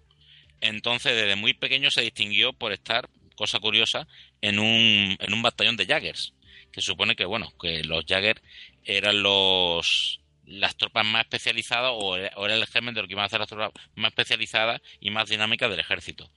Entonces, 0.61 1.15
desde 1.15 1.35
muy 1.35 1.53
pequeño 1.53 1.91
se 1.91 2.01
distinguió 2.01 2.53
por 2.53 2.71
estar, 2.71 3.09
cosa 3.35 3.59
curiosa, 3.59 4.07
en 4.41 4.59
un, 4.59 5.17
en 5.19 5.33
un 5.33 5.41
batallón 5.41 5.77
de 5.77 5.85
Jaggers 5.85 6.33
que 6.77 6.83
supone 6.83 7.15
que, 7.15 7.25
bueno, 7.25 7.51
que 7.59 7.83
los 7.83 8.05
Jagger 8.05 8.39
eran 8.85 9.23
los 9.23 10.19
las 10.45 10.77
tropas 10.77 11.03
más 11.05 11.23
especializadas 11.23 11.91
o 11.91 12.09
o 12.09 12.45
era 12.45 12.53
el 12.53 12.67
germen 12.67 12.93
de 12.93 13.01
lo 13.01 13.07
que 13.07 13.15
iban 13.15 13.23
a 13.23 13.25
hacer 13.25 13.39
las 13.39 13.49
tropas 13.49 13.71
más 13.95 14.11
especializadas 14.11 14.79
y 14.99 15.09
más 15.09 15.27
dinámicas 15.27 15.71
del 15.71 15.79
ejército. 15.79 16.29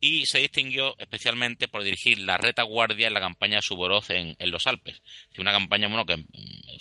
Y 0.00 0.26
se 0.26 0.38
distinguió 0.38 0.94
especialmente 0.96 1.66
por 1.66 1.82
dirigir 1.82 2.20
la 2.20 2.38
retaguardia 2.38 3.08
en 3.08 3.14
la 3.14 3.20
campaña 3.20 3.56
de 3.56 3.62
Suvorov 3.62 4.04
en, 4.10 4.36
en 4.38 4.50
los 4.52 4.68
Alpes. 4.68 5.02
Una 5.38 5.50
campaña 5.50 5.88
bueno, 5.88 6.06
que 6.06 6.24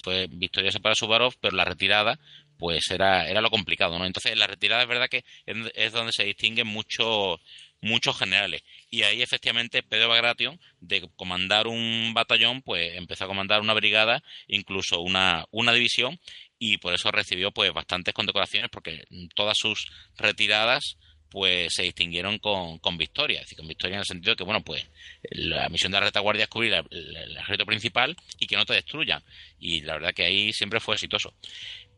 fue 0.03 0.27
victoriosa 0.30 0.80
para 0.80 0.94
Suvorov, 0.94 1.34
pero 1.41 1.57
la 1.57 1.65
retirada 1.65 2.19
pues 2.60 2.91
era, 2.91 3.27
era 3.27 3.41
lo 3.41 3.49
complicado, 3.49 3.98
¿no? 3.98 4.06
Entonces, 4.06 4.38
la 4.38 4.45
retirada 4.45 4.84
es 4.84 4.88
verdad 4.88 5.10
que 5.10 5.23
es 5.48 5.91
donde 5.94 6.11
se 6.11 6.26
distinguen 6.26 6.68
muchos 6.68 7.40
muchos 7.81 8.18
generales. 8.18 8.64
Y 8.90 9.03
ahí 9.03 9.22
efectivamente 9.22 9.84
Pedro 9.84 10.10
Bagration, 10.10 10.60
de 10.80 11.07
comandar 11.16 11.68
un 11.68 12.14
batallón, 12.14 12.61
pues 12.61 12.95
empezó 12.95 13.26
a 13.26 13.28
comandar 13.28 13.61
una 13.61 13.74
brigada, 13.74 14.24
incluso 14.48 15.02
una, 15.02 15.45
una 15.52 15.74
división, 15.74 16.20
y 16.57 16.78
por 16.78 16.94
eso 16.94 17.11
recibió 17.11 17.52
pues 17.52 17.72
bastantes 17.72 18.14
condecoraciones, 18.14 18.70
porque 18.72 19.06
todas 19.36 19.57
sus 19.57 19.91
retiradas 20.18 20.98
pues 21.30 21.74
se 21.76 21.84
distinguieron 21.84 22.40
con, 22.40 22.80
con 22.80 22.98
victoria, 22.98 23.38
es 23.38 23.45
decir, 23.45 23.57
con 23.57 23.68
victoria 23.68 23.95
en 23.95 23.99
el 23.99 24.06
sentido 24.06 24.32
de 24.32 24.36
que, 24.36 24.44
bueno, 24.44 24.64
pues 24.64 24.90
la 25.30 25.70
misión 25.70 25.91
de 25.91 25.99
la 25.99 26.06
retaguardia 26.06 26.44
es 26.44 26.49
cubrir 26.49 26.74
el, 26.74 27.16
el, 27.16 27.38
ejército 27.38 27.66
principal 27.66 28.16
y 28.40 28.48
que 28.48 28.56
no 28.56 28.66
te 28.66 28.74
destruyan. 28.74 29.24
Y 29.60 29.82
la 29.82 29.94
verdad 29.94 30.14
que 30.14 30.26
ahí 30.26 30.52
siempre 30.53 30.80
fue 30.80 30.95
exitoso 30.95 31.34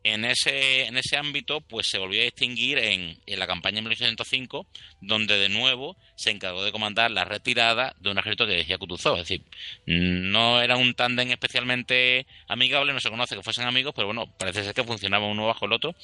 en 0.04 0.26
ese, 0.26 0.88
en 0.88 0.98
ese 0.98 1.18
ámbito 1.18 1.62
pues 1.62 1.88
se 1.88 2.00
volvió 2.00 2.22
a 2.22 2.26
distinguir 2.26 2.80
en, 2.80 3.20
la 3.28 3.48
campaña 3.48 3.76
de 3.76 3.82
1805 3.84 4.66
donde 5.00 5.38
de 5.38 5.50
nuevo 5.50 5.96
se 6.16 6.32
encargó 6.32 6.64
de 6.64 6.72
comandar 6.72 7.12
la 7.12 7.26
retirada 7.26 7.96
de 8.00 8.10
un 8.10 8.18
ejército 8.18 8.46
que 8.46 8.54
decía 8.54 8.78
Kutuzov. 8.78 9.18
Es 9.18 9.28
decir, 9.28 9.44
no 9.86 10.62
era 10.62 10.78
un 10.78 10.94
tándem 10.94 11.32
especialmente 11.32 12.26
amigable, 12.48 12.94
no 12.94 13.00
se 13.00 13.10
conoce 13.10 13.36
que 13.36 13.44
fuesen 13.44 13.66
amigos 13.66 13.94
pero 13.96 14.08
bueno, 14.08 14.26
parece 14.38 14.64
ser 14.64 14.74
que 14.74 14.84
funcionaba 14.84 15.28
uno 15.28 15.48
bajo 15.48 15.66
el 15.66 15.74
otro. 15.74 15.96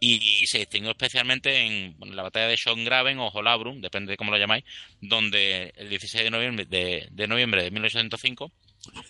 Y, 0.00 0.46
se 0.46 0.58
distinguió 0.58 0.90
especialmente 0.90 1.60
en 1.60 1.96
la 2.14 2.22
batalla 2.22 2.48
de 2.48 2.56
Schongraben 2.56 3.18
o 3.18 3.28
Holabrum, 3.28 3.80
depende 3.80 4.12
de 4.12 4.16
cómo 4.16 4.30
lo 4.30 4.38
llamáis 4.38 4.64
donde 5.00 5.72
el 5.76 5.88
16 5.88 6.24
de 6.24 6.30
noviembre 6.30 6.64
de, 6.64 7.08
de 7.10 7.26
noviembre 7.26 7.62
de 7.62 7.70
1805 7.70 8.52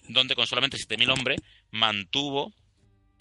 donde 0.09 0.35
con 0.35 0.47
solamente 0.47 0.77
7.000 0.77 1.11
hombres 1.13 1.41
mantuvo 1.71 2.53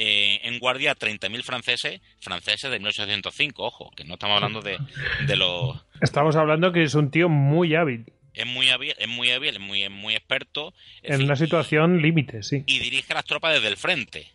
eh, 0.04 0.40
en 0.46 0.58
guardia 0.58 0.94
a 0.94 0.96
30.000 0.96 1.44
franceses, 1.44 2.02
franceses 2.20 2.72
de 2.72 2.80
1805, 2.80 3.64
ojo, 3.64 3.92
que 3.96 4.04
no 4.04 4.16
estamos 4.16 4.38
hablando 4.38 4.60
de, 4.64 4.80
de 5.28 5.36
los... 5.36 5.78
Estamos 6.02 6.36
hablando 6.36 6.72
que 6.72 6.82
es 6.82 6.96
un 6.96 7.12
tío 7.12 7.30
muy 7.30 7.76
hábil. 7.76 8.06
Es 8.34 8.48
muy 8.48 8.72
hábil, 8.72 8.96
es 8.98 9.08
muy 9.08 9.30
hábil, 9.30 9.54
es 9.54 9.60
muy, 9.60 9.84
es 9.84 9.92
muy 9.92 10.16
experto. 10.16 10.74
En 11.04 11.12
decir, 11.12 11.26
una 11.26 11.36
situación 11.36 12.02
límite, 12.02 12.42
sí. 12.42 12.64
Y 12.66 12.80
dirige 12.80 13.14
a 13.14 13.18
las 13.18 13.26
tropas 13.26 13.54
desde 13.54 13.68
el 13.68 13.78
frente, 13.78 14.28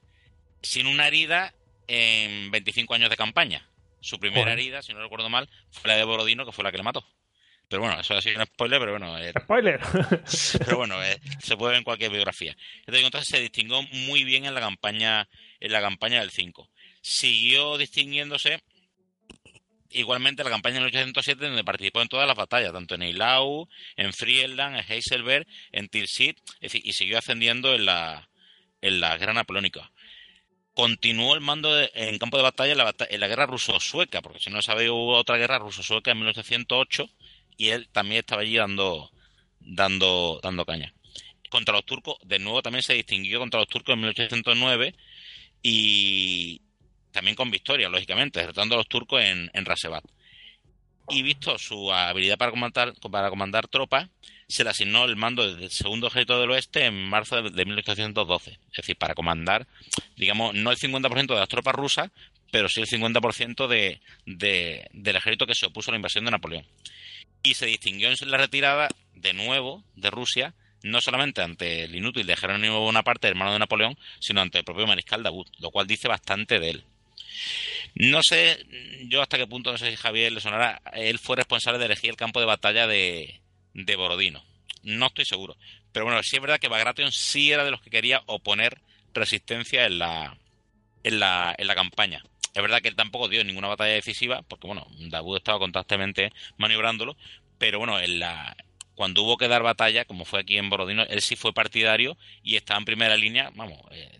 sin 0.63 0.87
una 0.87 1.09
herida 1.09 1.53
en 1.89 2.53
25 2.53 2.95
años 2.95 3.11
de 3.11 3.17
campaña. 3.17 3.67
Su 3.99 4.21
primera 4.21 4.43
Joder. 4.43 4.61
herida, 4.61 4.83
si 4.83 4.95
no 4.95 5.01
recuerdo 5.01 5.29
mal, 5.29 5.49
fue 5.73 5.89
la 5.89 5.97
de 5.97 6.05
Borodino, 6.05 6.47
que 6.47 6.53
fue 6.53 6.63
la 6.63 6.71
que 6.71 6.79
le 6.79 6.85
mató. 6.85 7.05
Pero 7.69 7.83
bueno, 7.83 8.01
eso 8.01 8.15
ha 8.15 8.23
sido 8.23 8.39
un 8.39 8.47
spoiler, 8.47 8.79
pero 8.79 8.93
bueno. 8.93 9.19
Eh, 9.19 9.33
¡Spoiler! 9.41 9.81
pero 10.59 10.77
bueno, 10.77 11.03
eh, 11.03 11.19
se 11.41 11.57
puede 11.57 11.73
ver 11.73 11.79
en 11.79 11.85
cualquier 11.85 12.13
biografía. 12.13 12.57
Entonces 12.87 13.29
se 13.29 13.41
distinguió 13.41 13.83
muy 13.83 14.25
bien 14.25 14.45
en 14.45 14.55
la 14.55 14.61
campaña, 14.61 15.29
en 15.59 15.73
la 15.73 15.81
campaña 15.81 16.21
del 16.21 16.31
5. 16.31 16.71
Siguió 17.01 17.77
distinguiéndose 17.77 18.63
igualmente 19.91 20.43
en 20.43 20.47
la 20.47 20.53
campaña 20.53 20.77
del 20.77 20.85
1807, 20.85 21.45
donde 21.45 21.65
participó 21.65 22.03
en 22.03 22.09
todas 22.09 22.27
las 22.27 22.37
batallas, 22.37 22.73
tanto 22.73 22.95
en 22.95 23.03
Eilau, 23.03 23.69
en 23.97 24.13
Frieland, 24.13 24.77
en 24.77 24.85
Heiselberg, 24.89 25.47
en 25.73 25.89
Tilsit, 25.89 26.39
y 26.61 26.93
siguió 26.93 27.19
ascendiendo 27.19 27.75
en 27.75 27.87
la, 27.87 28.29
en 28.81 29.01
la 29.01 29.17
guerra 29.17 29.33
napoleónica 29.33 29.91
continuó 30.77 31.35
el 31.35 31.41
mando 31.41 31.71
en 31.95 32.19
campo 32.19 32.37
de 32.37 32.43
batalla 32.43 32.73
en 33.09 33.21
la, 33.21 33.29
guerra 33.29 33.47
ruso-sueca, 33.47 34.21
porque 34.21 34.41
si 34.41 34.51
no 34.51 34.61
sabéis 34.61 34.91
hubo 34.91 35.17
otra 35.17 35.39
guerra 35.39 35.59
ruso-sueca 35.59 36.11
en 36.11 36.19
1808 36.19 37.09
y 37.57 37.69
él 37.69 37.89
también 37.91 38.21
estaba 38.21 38.43
allí 38.43 38.57
dando, 38.57 39.11
dando, 39.61 40.41
dando 40.43 40.65
caña. 40.65 40.93
Contra 41.51 41.75
los 41.75 41.85
turcos, 41.85 42.17
de 42.25 42.39
nuevo 42.39 42.63
también 42.63 42.83
se 42.83 42.95
distinguió 42.95 43.39
contra 43.39 43.61
los 43.61 43.69
turcos 43.69 43.95
en 43.95 44.01
1809 44.01 44.95
y 45.63 46.61
también 47.13 47.35
con 47.35 47.51
victoria, 47.51 47.89
lógicamente, 47.89 48.41
derrotando 48.41 48.75
a 48.75 48.79
los 48.79 48.89
turcos 48.89 49.23
en, 49.23 49.51
en. 49.55 49.65
Y 51.09 51.23
visto 51.23 51.57
su 51.59 51.93
habilidad 51.93 52.37
para 52.37 52.51
comandar, 52.51 52.93
para 53.11 53.31
comandar 53.31 53.69
tropas, 53.69 54.09
se 54.49 54.65
le 54.65 54.71
asignó 54.71 55.05
el 55.05 55.17
mando 55.17 55.55
del 55.55 55.71
segundo 55.71 56.09
ejército 56.09 56.41
del 56.41 56.51
oeste 56.51 56.85
en 56.85 57.09
marzo 57.09 57.43
de 57.43 57.65
1812. 57.65 58.51
Es 58.51 58.77
decir, 58.77 58.97
para 58.97 59.15
comandar, 59.15 59.67
digamos, 60.17 60.55
no 60.55 60.71
el 60.71 60.77
50% 60.77 61.27
de 61.27 61.41
las 61.41 61.49
tropas 61.49 61.75
rusas, 61.75 62.11
pero 62.51 62.69
sí 62.69 62.81
el 62.81 62.87
50% 62.87 63.67
de, 63.67 64.01
del 64.25 65.17
ejército 65.17 65.47
que 65.47 65.55
se 65.55 65.67
opuso 65.67 65.91
a 65.91 65.93
la 65.93 65.99
invasión 65.99 66.25
de 66.25 66.31
Napoleón. 66.31 66.65
Y 67.43 67.55
se 67.55 67.67
distinguió 67.67 68.09
en 68.09 68.31
la 68.31 68.39
retirada, 68.39 68.89
de 69.15 69.33
nuevo, 69.33 69.85
de 69.95 70.11
Rusia, 70.11 70.55
no 70.83 71.01
solamente 71.01 71.43
ante 71.43 71.85
el 71.85 71.95
inútil 71.95 72.27
de 72.27 72.37
Jerónimo 72.37 72.81
Bonaparte, 72.81 73.29
hermano 73.29 73.53
de 73.53 73.59
Napoleón, 73.59 73.99
sino 74.21 74.41
ante 74.41 74.59
el 74.59 74.65
propio 74.65 74.87
mariscal 74.87 75.23
Davout, 75.23 75.49
lo 75.59 75.71
cual 75.71 75.87
dice 75.87 76.09
bastante 76.09 76.59
de 76.59 76.71
él. 76.71 76.85
No 77.95 78.21
sé 78.23 78.65
yo 79.09 79.23
hasta 79.23 79.39
qué 79.39 79.47
punto, 79.47 79.73
no 79.73 79.79
sé 79.79 79.91
si 79.91 79.97
Javier 79.97 80.33
le 80.33 80.41
sonará, 80.41 80.83
él 80.93 81.19
fue 81.19 81.37
responsable 81.37 81.79
de 81.79 81.87
elegir 81.87 82.11
el 82.11 82.17
campo 82.17 82.41
de 82.41 82.47
batalla 82.47 82.87
de, 82.87 83.41
de 83.75 83.97
Borodino. 83.97 84.45
No 84.83 85.07
estoy 85.07 85.25
seguro. 85.25 85.57
Pero 85.93 86.05
bueno, 86.05 86.21
sí 86.23 86.37
es 86.37 86.43
verdad 86.43 86.59
que 86.59 86.69
Bagration 86.69 87.11
sí 87.11 87.51
era 87.51 87.65
de 87.65 87.71
los 87.71 87.81
que 87.81 87.91
quería 87.91 88.23
oponer 88.27 88.81
resistencia 89.15 89.87
en 89.87 89.99
la, 89.99 90.39
en 91.03 91.19
la, 91.19 91.55
en 91.57 91.67
la 91.67 91.75
campaña. 91.75 92.23
Es 92.57 92.63
verdad 92.63 92.81
que 92.81 92.89
él 92.89 92.97
tampoco 92.97 93.29
dio 93.29 93.45
ninguna 93.45 93.69
batalla 93.69 93.93
decisiva, 93.93 94.41
porque 94.49 94.67
bueno, 94.67 94.87
Davout 95.11 95.37
estaba 95.37 95.59
constantemente 95.59 96.33
maniobrándolo, 96.57 97.15
pero 97.59 97.79
bueno, 97.79 98.01
en 98.01 98.19
la, 98.19 98.57
cuando 98.95 99.23
hubo 99.25 99.37
que 99.37 99.47
dar 99.47 99.63
batalla, 99.63 100.07
como 100.07 100.25
fue 100.25 100.41
aquí 100.41 100.57
en 100.57 100.71
Borodino, 100.71 101.03
él 101.03 101.21
sí 101.21 101.37
fue 101.37 101.53
partidario 101.53 102.17
y 102.43 102.57
estaba 102.57 102.79
en 102.79 102.87
primera 102.87 103.15
línea, 103.19 103.51
vamos, 103.55 103.79
eh, 103.91 104.19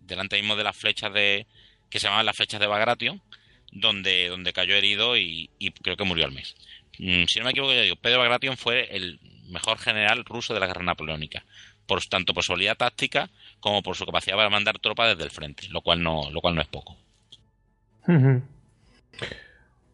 delante 0.00 0.34
mismo 0.34 0.56
de 0.56 0.64
las 0.64 0.76
flechas 0.76 1.12
de 1.12 1.46
que 1.88 2.00
se 2.00 2.08
llamaban 2.08 2.26
las 2.26 2.36
flechas 2.36 2.58
de 2.58 2.66
Bagration, 2.66 3.22
donde, 3.70 4.28
donde 4.28 4.52
cayó 4.52 4.74
herido 4.74 5.16
y 5.16 5.48
creo 5.80 5.96
que 5.96 6.02
murió 6.02 6.24
al 6.24 6.32
mes. 6.32 6.56
Mm, 6.98 7.26
si 7.28 7.38
no 7.38 7.44
me 7.44 7.52
equivoco, 7.52 7.72
digo, 7.72 7.94
Pedro 7.94 8.18
Bagration 8.18 8.56
fue 8.56 8.88
el 8.90 9.20
mejor 9.50 9.78
general 9.78 10.24
ruso 10.24 10.52
de 10.52 10.58
la 10.58 10.66
guerra 10.66 10.82
napoleónica, 10.82 11.44
por, 11.86 12.04
tanto 12.06 12.34
por 12.34 12.42
su 12.42 12.52
habilidad 12.52 12.76
táctica 12.76 13.30
como 13.60 13.84
por 13.84 13.96
su 13.96 14.04
capacidad 14.04 14.34
para 14.34 14.50
mandar 14.50 14.80
tropas 14.80 15.10
desde 15.10 15.22
el 15.22 15.30
frente, 15.30 15.68
lo 15.68 15.80
cual 15.80 16.02
no, 16.02 16.28
lo 16.32 16.40
cual 16.40 16.56
no 16.56 16.60
es 16.60 16.66
poco. 16.66 16.96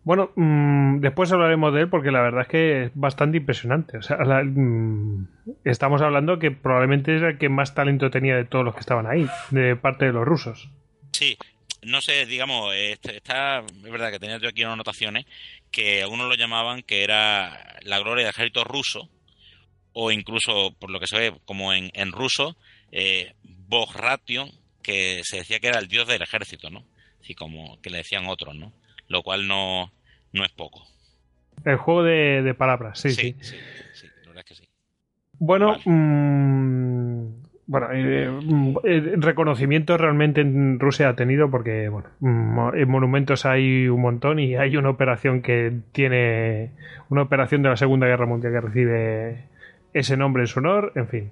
Bueno, 0.05 0.31
mm, 0.37 1.01
después 1.01 1.33
hablaremos 1.33 1.73
de 1.73 1.81
él 1.83 1.89
porque 1.89 2.11
la 2.11 2.21
verdad 2.21 2.43
es 2.43 2.49
que 2.49 2.85
es 2.85 2.91
bastante 2.95 3.39
impresionante. 3.39 3.99
O 3.99 4.03
sea, 4.03 4.19
mm, 4.19 5.29
estamos 5.65 6.03
hablando 6.03 6.39
que 6.39 6.51
probablemente 6.51 7.17
es 7.17 7.23
el 7.23 7.39
que 7.39 7.49
más 7.49 7.75
talento 7.75 8.11
tenía 8.11 8.37
de 8.37 8.45
todos 8.45 8.65
los 8.65 8.75
que 8.75 8.81
estaban 8.81 9.07
ahí, 9.07 9.27
de 9.51 9.77
parte 9.77 10.05
de 10.05 10.13
los 10.13 10.25
rusos. 10.27 10.69
Sí, 11.13 11.39
no 11.83 12.01
sé, 12.03 12.27
digamos, 12.27 12.75
este, 12.75 13.17
está, 13.17 13.61
es 13.61 13.91
verdad 13.91 14.11
que 14.11 14.19
tenía 14.19 14.39
yo 14.39 14.49
aquí 14.49 14.63
unas 14.63 14.75
anotaciones 14.75 15.27
que 15.71 16.03
algunos 16.03 16.29
lo 16.29 16.35
llamaban 16.35 16.83
que 16.83 17.03
era 17.03 17.77
la 17.83 17.99
gloria 17.99 18.25
del 18.25 18.31
ejército 18.31 18.65
ruso, 18.65 19.09
o 19.93 20.11
incluso, 20.11 20.75
por 20.79 20.91
lo 20.91 21.01
que 21.01 21.07
se 21.07 21.19
ve, 21.19 21.35
como 21.45 21.73
en, 21.73 22.13
ruso, 22.13 22.57
eh, 22.93 23.35
que 24.83 25.23
se 25.25 25.39
decía 25.39 25.61
que 25.61 25.69
era 25.69 25.79
el 25.79 25.89
dios 25.89 26.07
del 26.07 26.23
ejército, 26.23 26.69
¿no? 26.71 26.85
Así 27.25 27.35
como 27.35 27.81
que 27.81 27.89
le 27.89 27.97
decían 27.97 28.27
otros, 28.27 28.55
¿no? 28.55 28.71
Lo 29.09 29.23
cual 29.23 29.49
no, 29.49 29.91
no 30.35 30.45
es 30.45 30.53
poco. 30.53 30.87
El 31.65 31.79
juego 31.79 32.03
de, 32.03 32.55
palabras, 32.55 33.01
sí, 33.01 33.13
sí. 33.13 33.35
Sí, 33.41 33.57
sí, 33.95 34.09
la 34.25 34.29
verdad 34.29 34.45
es 34.45 34.45
que 34.45 34.55
sí. 34.63 34.69
Bueno, 35.39 35.79
mmm, 35.87 37.29
bueno, 37.67 37.89
eh, 37.95 38.29
eh, 38.85 39.13
reconocimiento 39.17 39.97
realmente 39.97 40.43
en 40.43 40.79
Rusia 40.79 41.09
ha 41.09 41.17
tenido 41.17 41.51
porque, 41.51 41.89
bueno, 41.89 42.11
en 42.75 42.91
monumentos 42.91 43.47
hay 43.47 43.89
un 43.89 44.03
montón 44.03 44.39
y 44.39 44.57
hay 44.57 44.77
una 44.77 44.91
operación 44.91 45.41
que 45.41 45.73
tiene 45.93 46.73
una 47.09 47.23
operación 47.23 47.63
de 47.63 47.71
la 47.71 47.79
Segunda 47.79 48.07
Guerra 48.07 48.27
Mundial 48.27 48.53
que 48.53 48.61
recibe 48.61 49.45
ese 49.95 50.19
nombre 50.19 50.43
en 50.43 50.47
su 50.47 50.59
honor, 50.59 50.93
en 50.95 51.09
fin. 51.09 51.31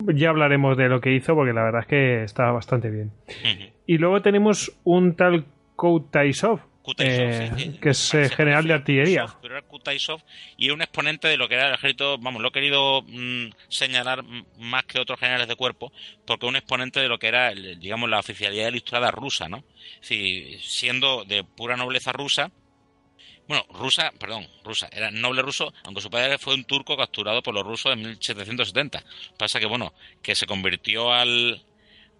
Ya 0.00 0.30
hablaremos 0.30 0.76
de 0.76 0.88
lo 0.88 1.00
que 1.00 1.14
hizo 1.14 1.34
porque 1.34 1.52
la 1.52 1.62
verdad 1.62 1.82
es 1.82 1.86
que 1.86 2.24
está 2.24 2.50
bastante 2.50 2.90
bien. 2.90 3.12
Y 3.86 3.98
luego 3.98 4.22
tenemos 4.22 4.72
un 4.84 5.14
tal 5.14 5.46
Koutaisov, 5.76 6.60
eh, 6.98 7.78
que 7.80 7.90
es 7.90 8.14
eh, 8.14 8.28
general 8.28 8.66
de 8.66 8.74
artillería. 8.74 9.26
Kutaisov 9.68 10.20
y 10.56 10.66
era 10.66 10.74
un 10.74 10.82
exponente 10.82 11.28
de 11.28 11.36
lo 11.36 11.48
que 11.48 11.54
era 11.54 11.68
el 11.68 11.74
ejército, 11.74 12.18
vamos, 12.18 12.42
lo 12.42 12.48
he 12.48 12.52
querido 12.52 13.02
mm, 13.02 13.50
señalar 13.68 14.22
más 14.58 14.84
que 14.84 14.98
otros 14.98 15.18
generales 15.18 15.48
de 15.48 15.56
cuerpo, 15.56 15.92
porque 16.26 16.46
un 16.46 16.56
exponente 16.56 17.00
de 17.00 17.08
lo 17.08 17.18
que 17.18 17.28
era, 17.28 17.52
digamos, 17.52 18.10
la 18.10 18.18
oficialidad 18.18 18.68
ilustrada 18.68 19.10
rusa, 19.10 19.48
¿no? 19.48 19.64
Si, 20.00 20.58
siendo 20.60 21.24
de 21.24 21.44
pura 21.44 21.76
nobleza 21.76 22.12
rusa, 22.12 22.50
bueno, 23.46 23.64
rusa, 23.70 24.12
perdón, 24.18 24.48
rusa, 24.64 24.88
era 24.92 25.10
noble 25.10 25.42
ruso, 25.42 25.72
aunque 25.84 26.00
su 26.00 26.10
padre 26.10 26.38
fue 26.38 26.54
un 26.54 26.64
turco 26.64 26.96
capturado 26.96 27.42
por 27.42 27.54
los 27.54 27.64
rusos 27.64 27.92
en 27.92 28.02
1770. 28.02 29.04
Pasa 29.38 29.60
que, 29.60 29.66
bueno, 29.66 29.92
que 30.22 30.34
se 30.34 30.46
convirtió 30.46 31.12
al, 31.12 31.62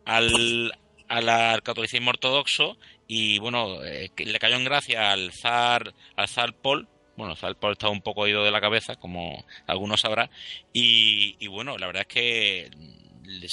al, 0.05 0.73
al 1.09 1.63
catolicismo 1.63 2.11
ortodoxo 2.11 2.77
y 3.07 3.39
bueno, 3.39 3.83
eh, 3.85 4.11
le 4.17 4.39
cayó 4.39 4.57
en 4.57 4.65
gracia 4.65 5.13
al 5.13 5.33
zar, 5.33 5.95
al 6.17 6.29
zar 6.29 6.55
Paul, 6.55 6.89
bueno, 7.17 7.33
el 7.33 7.39
zar 7.39 7.57
Paul 7.57 7.73
estaba 7.73 7.93
un 7.93 8.03
poco 8.03 8.27
ido 8.27 8.45
de 8.45 8.51
la 8.51 8.61
cabeza, 8.61 8.97
como 8.97 9.45
algunos 9.67 10.01
sabrán, 10.01 10.31
y, 10.73 11.37
y 11.39 11.47
bueno, 11.49 11.79
la 11.79 11.87
verdad 11.87 12.07
es 12.09 12.15
que 12.15 12.71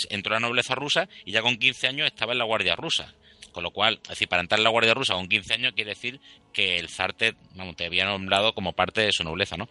entró 0.09 0.35
a 0.35 0.39
la 0.39 0.47
nobleza 0.47 0.75
rusa 0.75 1.07
y 1.25 1.31
ya 1.31 1.41
con 1.41 1.57
15 1.57 1.87
años 1.87 2.07
estaba 2.07 2.33
en 2.33 2.39
la 2.39 2.45
guardia 2.45 2.75
rusa. 2.75 3.13
Con 3.51 3.63
lo 3.63 3.71
cual, 3.71 3.99
decir, 4.07 4.27
para 4.27 4.41
entrar 4.41 4.59
en 4.59 4.63
la 4.63 4.69
Guardia 4.69 4.93
Rusa 4.93 5.13
con 5.13 5.27
15 5.27 5.53
años 5.53 5.73
quiere 5.73 5.91
decir 5.91 6.19
que 6.53 6.77
el 6.77 6.89
zar 6.89 7.13
te, 7.13 7.35
te 7.75 7.85
había 7.85 8.05
nombrado 8.05 8.53
como 8.53 8.73
parte 8.73 9.01
de 9.01 9.11
su 9.11 9.23
nobleza, 9.23 9.57
¿no? 9.57 9.69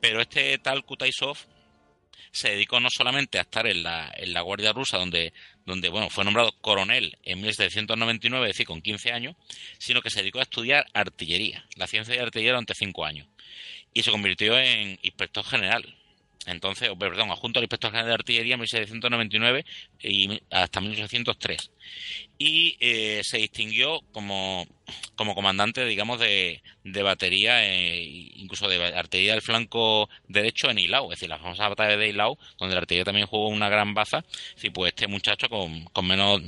Pero 0.00 0.20
este 0.20 0.58
tal 0.58 0.84
Kutaisov 0.84 1.38
se 2.32 2.50
dedicó 2.50 2.80
no 2.80 2.88
solamente 2.90 3.38
a 3.38 3.42
estar 3.42 3.66
en 3.66 3.82
la, 3.82 4.10
en 4.16 4.32
la 4.32 4.40
Guardia 4.40 4.72
Rusa, 4.72 4.98
donde, 4.98 5.32
donde 5.66 5.90
bueno, 5.90 6.08
fue 6.08 6.24
nombrado 6.24 6.52
coronel 6.60 7.18
en 7.22 7.40
1799, 7.42 8.46
es 8.46 8.54
decir, 8.54 8.66
con 8.66 8.80
15 8.80 9.12
años, 9.12 9.36
sino 9.78 10.00
que 10.00 10.10
se 10.10 10.20
dedicó 10.20 10.38
a 10.38 10.42
estudiar 10.42 10.86
artillería, 10.94 11.66
la 11.76 11.86
ciencia 11.86 12.14
de 12.14 12.22
artillería 12.22 12.52
durante 12.52 12.74
5 12.74 13.04
años. 13.04 13.28
Y 13.92 14.02
se 14.02 14.10
convirtió 14.10 14.58
en 14.58 14.98
inspector 15.02 15.44
general. 15.44 15.94
Entonces, 16.46 16.90
perdón, 16.98 17.30
adjunto 17.30 17.58
al 17.60 17.64
inspector 17.64 17.90
general 17.90 18.08
de 18.08 18.14
artillería 18.14 18.54
en 18.54 18.60
1799 18.60 19.64
y 20.00 20.40
hasta 20.50 20.80
1803 20.80 21.70
y 22.44 22.76
eh, 22.80 23.20
se 23.22 23.38
distinguió 23.38 24.00
como, 24.10 24.66
como 25.14 25.36
comandante, 25.36 25.84
digamos, 25.84 26.18
de, 26.18 26.60
de 26.82 27.02
batería, 27.04 27.64
eh, 27.64 28.02
incluso 28.02 28.68
de 28.68 28.84
artillería 28.84 29.34
del 29.34 29.42
flanco 29.42 30.08
derecho 30.26 30.68
en 30.68 30.80
Ilau, 30.80 31.04
es 31.04 31.18
decir, 31.18 31.28
la 31.28 31.38
famosa 31.38 31.68
batalla 31.68 31.96
de 31.96 32.08
Ilau, 32.08 32.36
donde 32.58 32.74
la 32.74 32.80
artillería 32.80 33.04
también 33.04 33.28
jugó 33.28 33.46
una 33.46 33.68
gran 33.68 33.94
baza. 33.94 34.24
Sí, 34.56 34.70
pues 34.70 34.92
este 34.92 35.06
muchacho 35.06 35.48
con, 35.48 35.84
con 35.84 36.04
menos, 36.04 36.40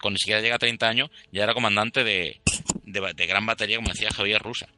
con 0.00 0.14
ni 0.14 0.18
siquiera 0.18 0.40
llega 0.40 0.54
a 0.54 0.58
30 0.58 0.88
años, 0.88 1.10
ya 1.32 1.42
era 1.42 1.52
comandante 1.52 2.02
de, 2.02 2.40
de 2.84 3.26
gran 3.26 3.44
batería, 3.44 3.76
como 3.76 3.90
decía 3.90 4.08
Javier 4.10 4.40
Rusa. 4.40 4.68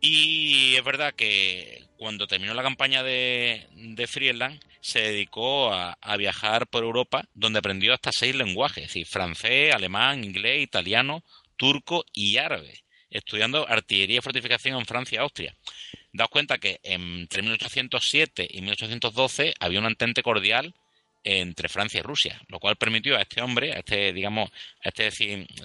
Y 0.00 0.74
es 0.74 0.82
verdad 0.82 1.14
que 1.14 1.87
cuando 1.98 2.26
terminó 2.26 2.54
la 2.54 2.62
campaña 2.62 3.02
de, 3.02 3.66
de 3.74 4.06
Friedland, 4.06 4.60
se 4.80 5.00
dedicó 5.00 5.72
a, 5.72 5.96
viajar 6.16 6.66
por 6.66 6.84
Europa, 6.84 7.24
donde 7.34 7.58
aprendió 7.58 7.92
hasta 7.92 8.12
seis 8.12 8.34
lenguajes, 8.34 8.84
es 8.84 8.88
decir, 8.90 9.06
francés, 9.06 9.74
alemán, 9.74 10.24
inglés, 10.24 10.62
italiano, 10.62 11.22
turco 11.56 12.04
y 12.12 12.38
árabe, 12.38 12.82
estudiando 13.10 13.68
artillería 13.68 14.18
y 14.18 14.22
fortificación 14.22 14.78
en 14.78 14.86
Francia 14.86 15.16
y 15.16 15.18
Austria. 15.18 15.56
Daos 16.12 16.30
cuenta 16.30 16.58
que 16.58 16.80
entre 16.82 17.42
1807 17.42 18.48
y 18.50 18.62
1812 18.62 19.54
había 19.60 19.80
un 19.80 19.86
entente 19.86 20.22
cordial 20.22 20.74
entre 21.24 21.68
Francia 21.68 21.98
y 21.98 22.02
Rusia, 22.02 22.40
lo 22.48 22.60
cual 22.60 22.76
permitió 22.76 23.16
a 23.16 23.22
este 23.22 23.42
hombre, 23.42 23.72
a 23.72 23.80
este, 23.80 24.12
digamos, 24.12 24.50
a 24.82 24.88
este 24.88 25.10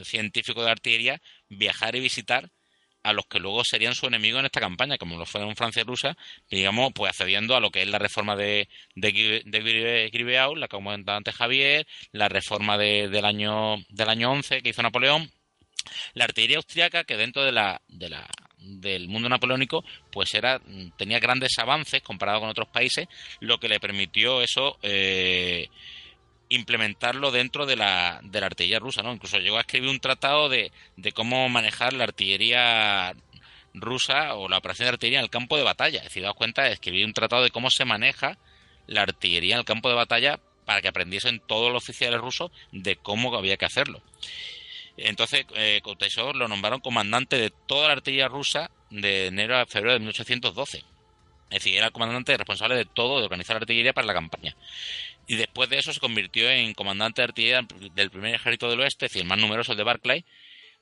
científico 0.03 0.63
de 0.63 0.71
artillería, 0.71 1.21
viajar 1.47 1.95
y 1.95 2.01
visitar 2.01 2.49
a 3.03 3.13
los 3.13 3.25
que 3.25 3.39
luego 3.39 3.63
serían 3.63 3.95
su 3.95 4.07
enemigo 4.07 4.39
en 4.39 4.45
esta 4.45 4.59
campaña, 4.59 4.97
como 4.97 5.17
lo 5.17 5.25
fueron 5.25 5.55
Francia 5.55 5.81
y 5.81 5.85
Rusia, 5.85 6.17
digamos, 6.49 6.91
pues 6.93 7.11
accediendo 7.11 7.55
a 7.55 7.59
lo 7.59 7.69
que 7.69 7.81
es 7.81 7.87
la 7.87 7.99
reforma 7.99 8.35
de, 8.35 8.69
de, 8.95 9.43
de 9.45 10.09
la 10.55 10.67
que 10.67 10.75
comentaba 10.75 11.17
antes 11.17 11.35
Javier, 11.35 11.85
la 12.11 12.29
reforma 12.29 12.77
del 12.77 13.25
año 13.25 13.77
del 13.89 14.09
año 14.09 14.31
11 14.31 14.61
que 14.61 14.69
hizo 14.69 14.81
Napoleón, 14.81 15.29
la 16.13 16.25
artillería 16.25 16.57
austriaca 16.57 17.03
que 17.03 17.17
dentro 17.17 17.43
de 17.43 17.51
la, 17.51 17.81
de 17.87 18.09
la 18.09 18.27
del 18.57 19.09
mundo 19.09 19.27
napoleónico, 19.27 19.83
pues 20.11 20.33
era 20.33 20.61
tenía 20.97 21.19
grandes 21.19 21.57
avances 21.59 22.01
comparado 22.01 22.39
con 22.39 22.49
otros 22.49 22.69
países, 22.69 23.07
lo 23.41 23.59
que 23.59 23.67
le 23.67 23.79
permitió 23.79 24.41
eso 24.41 24.77
eh, 24.81 25.67
implementarlo 26.55 27.31
dentro 27.31 27.65
de 27.65 27.75
la, 27.75 28.19
de 28.23 28.39
la 28.39 28.47
artillería 28.47 28.79
rusa, 28.79 29.01
¿no? 29.01 29.13
Incluso 29.13 29.39
llegó 29.39 29.57
a 29.57 29.61
escribir 29.61 29.89
un 29.89 29.99
tratado 29.99 30.49
de, 30.49 30.71
de 30.97 31.11
cómo 31.11 31.49
manejar 31.49 31.93
la 31.93 32.05
artillería 32.05 33.13
rusa 33.73 34.35
o 34.35 34.47
la 34.47 34.57
operación 34.57 34.85
de 34.85 34.89
artillería 34.91 35.19
en 35.19 35.25
el 35.25 35.29
campo 35.29 35.57
de 35.57 35.63
batalla. 35.63 35.99
Es 35.99 36.05
decir, 36.05 36.23
daos 36.23 36.35
cuenta, 36.35 36.67
escribir 36.69 37.05
un 37.05 37.13
tratado 37.13 37.43
de 37.43 37.51
cómo 37.51 37.69
se 37.69 37.85
maneja 37.85 38.37
la 38.87 39.01
artillería 39.01 39.55
en 39.55 39.59
el 39.59 39.65
campo 39.65 39.89
de 39.89 39.95
batalla 39.95 40.39
para 40.65 40.81
que 40.81 40.87
aprendiesen 40.87 41.41
todos 41.45 41.71
los 41.71 41.83
oficiales 41.83 42.19
rusos 42.19 42.51
de 42.71 42.95
cómo 42.95 43.35
había 43.35 43.57
que 43.57 43.65
hacerlo. 43.65 44.01
Entonces, 44.97 45.45
eh, 45.55 45.81
lo 46.35 46.47
nombraron 46.47 46.79
comandante 46.79 47.37
de 47.37 47.49
toda 47.49 47.87
la 47.87 47.93
artillería 47.93 48.27
rusa 48.27 48.69
de 48.91 49.27
enero 49.27 49.57
a 49.57 49.65
febrero 49.65 49.93
de 49.93 49.99
1812. 49.99 50.83
Es 51.53 51.63
decir, 51.63 51.77
era 51.77 51.87
el 51.87 51.91
comandante 51.91 52.35
responsable 52.35 52.75
de 52.75 52.85
todo, 52.85 53.19
de 53.19 53.25
organizar 53.25 53.55
la 53.55 53.59
artillería 53.59 53.93
para 53.93 54.07
la 54.07 54.13
campaña. 54.13 54.55
Y 55.27 55.35
después 55.35 55.69
de 55.69 55.77
eso 55.77 55.93
se 55.93 55.99
convirtió 55.99 56.49
en 56.49 56.73
comandante 56.73 57.21
de 57.21 57.27
artillería 57.27 57.67
del 57.93 58.09
primer 58.09 58.33
ejército 58.33 58.69
del 58.69 58.81
oeste, 58.81 59.05
es 59.05 59.11
decir, 59.11 59.21
el 59.21 59.27
más 59.27 59.39
numeroso 59.39 59.75
de 59.75 59.83
Barclay, 59.83 60.25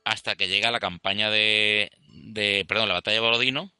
hasta 0.03 0.35
que 0.35 0.47
llega 0.47 0.71
la 0.71 0.79
campaña 0.79 1.29
de, 1.29 1.91
de 2.07 2.65
perdón, 2.67 2.87
la 2.87 2.95
batalla 2.95 3.15
de 3.15 3.21
Borodino, 3.21 3.71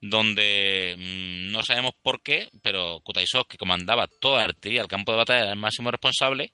donde 0.00 0.94
mm, 0.98 1.50
no 1.50 1.62
sabemos 1.62 1.92
por 2.02 2.22
qué, 2.22 2.50
pero 2.62 3.00
Kutaisov, 3.00 3.46
que 3.46 3.56
comandaba 3.56 4.06
toda 4.06 4.38
la 4.38 4.44
artillería 4.44 4.82
del 4.82 4.88
campo 4.88 5.12
de 5.12 5.18
batalla, 5.18 5.40
era 5.40 5.52
el 5.52 5.58
máximo 5.58 5.90
responsable, 5.90 6.52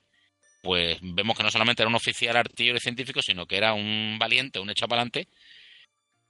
pues 0.62 0.98
vemos 1.02 1.36
que 1.36 1.42
no 1.42 1.50
solamente 1.50 1.82
era 1.82 1.88
un 1.88 1.96
oficial 1.96 2.36
artillero 2.36 2.76
y 2.76 2.80
científico, 2.80 3.22
sino 3.22 3.46
que 3.46 3.56
era 3.56 3.72
un 3.72 4.18
valiente, 4.18 4.60
un 4.60 4.70
adelante, 4.70 5.28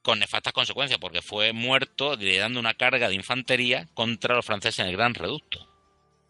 con 0.02 0.18
nefastas 0.18 0.52
consecuencias, 0.52 0.98
porque 0.98 1.22
fue 1.22 1.52
muerto 1.52 2.16
liderando 2.16 2.60
una 2.60 2.74
carga 2.74 3.08
de 3.08 3.14
infantería 3.14 3.86
contra 3.94 4.34
los 4.34 4.46
franceses 4.46 4.80
en 4.80 4.86
el 4.86 4.96
Gran 4.96 5.14
Reducto. 5.14 5.70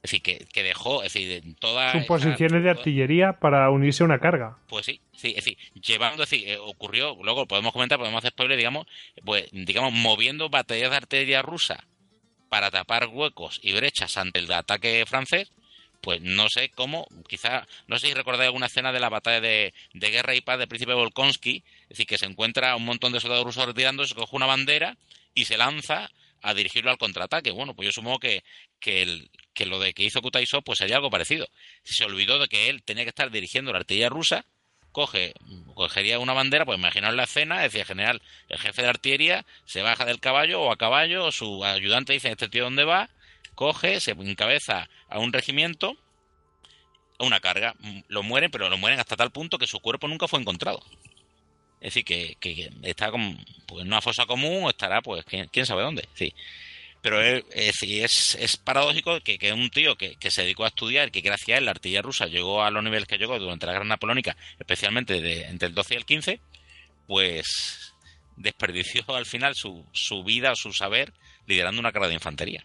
Es 0.03 0.11
decir, 0.11 0.23
que, 0.23 0.47
que 0.51 0.63
dejó, 0.63 1.03
es 1.03 1.13
decir, 1.13 1.43
todas... 1.59 1.93
Sus 1.93 2.07
posiciones 2.07 2.63
de 2.65 2.71
artillería 2.71 3.35
para 3.35 3.69
unirse 3.69 4.03
a 4.03 4.07
una 4.07 4.19
carga. 4.19 4.57
Pues 4.67 4.87
sí, 4.87 5.01
sí, 5.13 5.35
es 5.37 5.45
decir, 5.45 5.59
llevando, 5.75 6.23
es 6.23 6.31
decir, 6.31 6.49
eh, 6.49 6.57
ocurrió, 6.57 7.19
luego 7.23 7.47
podemos 7.47 7.73
comentar, 7.73 7.99
podemos 7.99 8.19
hacer 8.19 8.31
spoiler, 8.31 8.57
digamos, 8.57 8.87
pues, 9.27 9.49
digamos, 9.53 9.93
moviendo 9.93 10.49
batallas 10.49 10.91
de 10.91 10.97
artillería 10.97 11.43
rusa 11.43 11.85
para 12.49 12.71
tapar 12.71 13.09
huecos 13.09 13.61
y 13.63 13.75
brechas 13.75 14.17
ante 14.17 14.39
el 14.39 14.51
ataque 14.51 15.05
francés, 15.07 15.53
pues 16.01 16.21
no 16.23 16.49
sé 16.49 16.71
cómo, 16.71 17.07
quizá, 17.29 17.67
no 17.87 17.99
sé 17.99 18.09
si 18.09 18.15
recordáis 18.15 18.47
alguna 18.47 18.67
escena 18.67 18.93
de 18.93 19.01
la 19.01 19.09
batalla 19.09 19.41
de, 19.41 19.75
de 19.93 20.11
guerra 20.11 20.35
y 20.35 20.41
paz 20.41 20.59
del 20.59 20.69
príncipe 20.69 20.95
Volkonsky, 20.95 21.63
es 21.83 21.89
decir, 21.91 22.07
que 22.07 22.19
se 22.19 22.27
encuentra 22.27 22.77
un 22.77 22.85
montón 22.85 23.13
de 23.13 23.21
soldados 23.21 23.45
rusos 23.45 23.67
retirando, 23.67 24.07
se 24.07 24.15
coge 24.15 24.37
una 24.37 24.47
bandera 24.47 24.97
y 25.35 25.45
se 25.45 25.57
lanza 25.57 26.11
a 26.43 26.55
dirigirlo 26.55 26.91
al 26.91 26.99
contraataque. 26.99 27.51
Bueno, 27.51 27.75
pues 27.75 27.87
yo 27.87 27.93
supongo 27.93 28.19
que, 28.19 28.43
que, 28.79 29.03
el, 29.03 29.31
que 29.53 29.67
lo 29.67 29.79
de 29.79 29.93
que 29.93 30.05
hizo 30.05 30.23
Kutaisov 30.23 30.63
pues 30.65 30.79
sería 30.79 30.97
algo 30.97 31.11
parecido. 31.11 31.49
Se 31.85 32.05
olvidó 32.05 32.39
de 32.39 32.49
que 32.49 32.69
él 32.69 32.83
tenía 32.83 33.05
que 33.05 33.11
estar 33.11 33.31
dirigiendo 33.31 33.73
la 33.73 33.79
artillería 33.79 34.09
rusa, 34.09 34.47
coge, 34.93 35.35
cogería 35.75 36.19
una 36.19 36.33
bandera, 36.33 36.65
pues 36.65 36.79
imaginaos 36.79 37.15
la 37.15 37.25
escena, 37.25 37.61
decía 37.61 37.85
general, 37.85 38.23
el 38.49 38.59
jefe 38.59 38.83
de 38.83 38.89
artillería 38.89 39.47
se 39.65 39.83
baja 39.83 40.05
del 40.05 40.21
caballo 40.21 40.63
o 40.63 40.73
a 40.73 40.77
caballo, 40.77 41.31
su 41.31 41.65
ayudante 41.65 42.13
dice, 42.13 42.31
este 42.31 42.49
tío 42.49 42.65
dónde 42.65 42.85
va, 42.85 43.11
coge, 43.61 44.01
se 44.01 44.13
encabeza 44.13 44.89
a 45.11 45.19
un 45.19 45.35
regimiento, 45.35 45.95
a 47.19 47.25
una 47.25 47.41
carga, 47.41 47.75
lo 48.09 48.23
mueren, 48.23 48.51
pero 48.51 48.71
lo 48.71 48.79
mueren 48.79 48.99
hasta 48.99 49.17
tal 49.17 49.33
punto 49.33 49.59
que 49.59 49.67
su 49.67 49.81
cuerpo 49.81 50.09
nunca 50.09 50.27
fue 50.27 50.41
encontrado. 50.41 50.83
Es 51.83 51.93
decir, 51.93 52.07
que, 52.07 52.71
está 52.85 53.11
pues, 53.11 53.83
en 53.83 53.89
una 53.89 54.01
fosa 54.01 54.25
común 54.25 54.65
o 54.65 54.71
estará, 54.71 55.03
pues, 55.03 55.27
quién, 55.27 55.67
sabe 55.67 55.83
dónde. 55.83 56.09
Sí. 56.15 56.33
Pero 57.03 57.21
es, 57.21 58.35
es, 58.35 58.57
paradójico 58.57 59.21
que, 59.21 59.37
que, 59.37 59.53
un 59.53 59.69
tío 59.69 59.95
que, 59.97 60.17
se 60.31 60.41
dedicó 60.41 60.65
a 60.65 60.69
estudiar, 60.69 61.11
que 61.11 61.21
gracias 61.21 61.57
a 61.57 61.59
él 61.59 61.67
la 61.67 61.73
artillería 61.73 62.01
rusa 62.01 62.29
llegó 62.29 62.63
a 62.63 62.71
los 62.71 62.83
niveles 62.83 63.07
que 63.07 63.19
llegó 63.19 63.39
durante 63.39 63.67
la 63.67 63.73
Guerra 63.73 63.85
Napoleónica, 63.85 64.39
especialmente 64.59 65.19
entre 65.49 65.69
el 65.69 65.75
12 65.75 65.93
y 65.93 65.97
el 65.99 66.07
15, 66.07 66.41
pues 67.07 67.93
desperdició 68.39 69.05
al 69.15 69.27
final 69.27 69.55
su, 69.55 69.85
su 69.93 70.25
vida 70.25 70.53
o 70.53 70.57
su 70.57 70.73
saber 70.73 71.13
liderando 71.45 71.79
una 71.79 71.93
carga 71.93 72.09
de 72.09 72.15
infantería. 72.15 72.65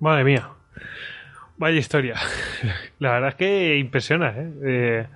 Madre 0.00 0.24
mía. 0.24 0.48
Vaya 1.56 1.78
historia. 1.78 2.14
La 2.98 3.12
verdad 3.12 3.30
es 3.30 3.34
que 3.34 3.78
impresiona, 3.78 4.34
¿eh? 4.36 4.52
eh 4.64 5.06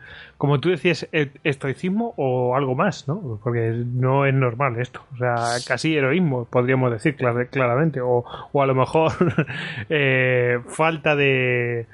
como 0.42 0.58
tú 0.58 0.70
decías, 0.70 1.08
e-, 1.12 1.30
estoicismo 1.44 2.14
o 2.16 2.56
algo 2.56 2.74
más, 2.74 3.06
¿no? 3.06 3.38
Porque 3.44 3.74
no 3.86 4.26
es 4.26 4.34
normal 4.34 4.76
esto. 4.80 5.06
O 5.14 5.16
sea, 5.16 5.36
casi 5.64 5.94
heroísmo, 5.94 6.46
podríamos 6.46 6.90
decir 6.90 7.14
claramente. 7.14 8.00
O, 8.00 8.24
o 8.50 8.62
a 8.62 8.66
lo 8.66 8.74
mejor 8.74 9.12
eh, 9.88 10.58
falta 10.66 11.14
de 11.14 11.86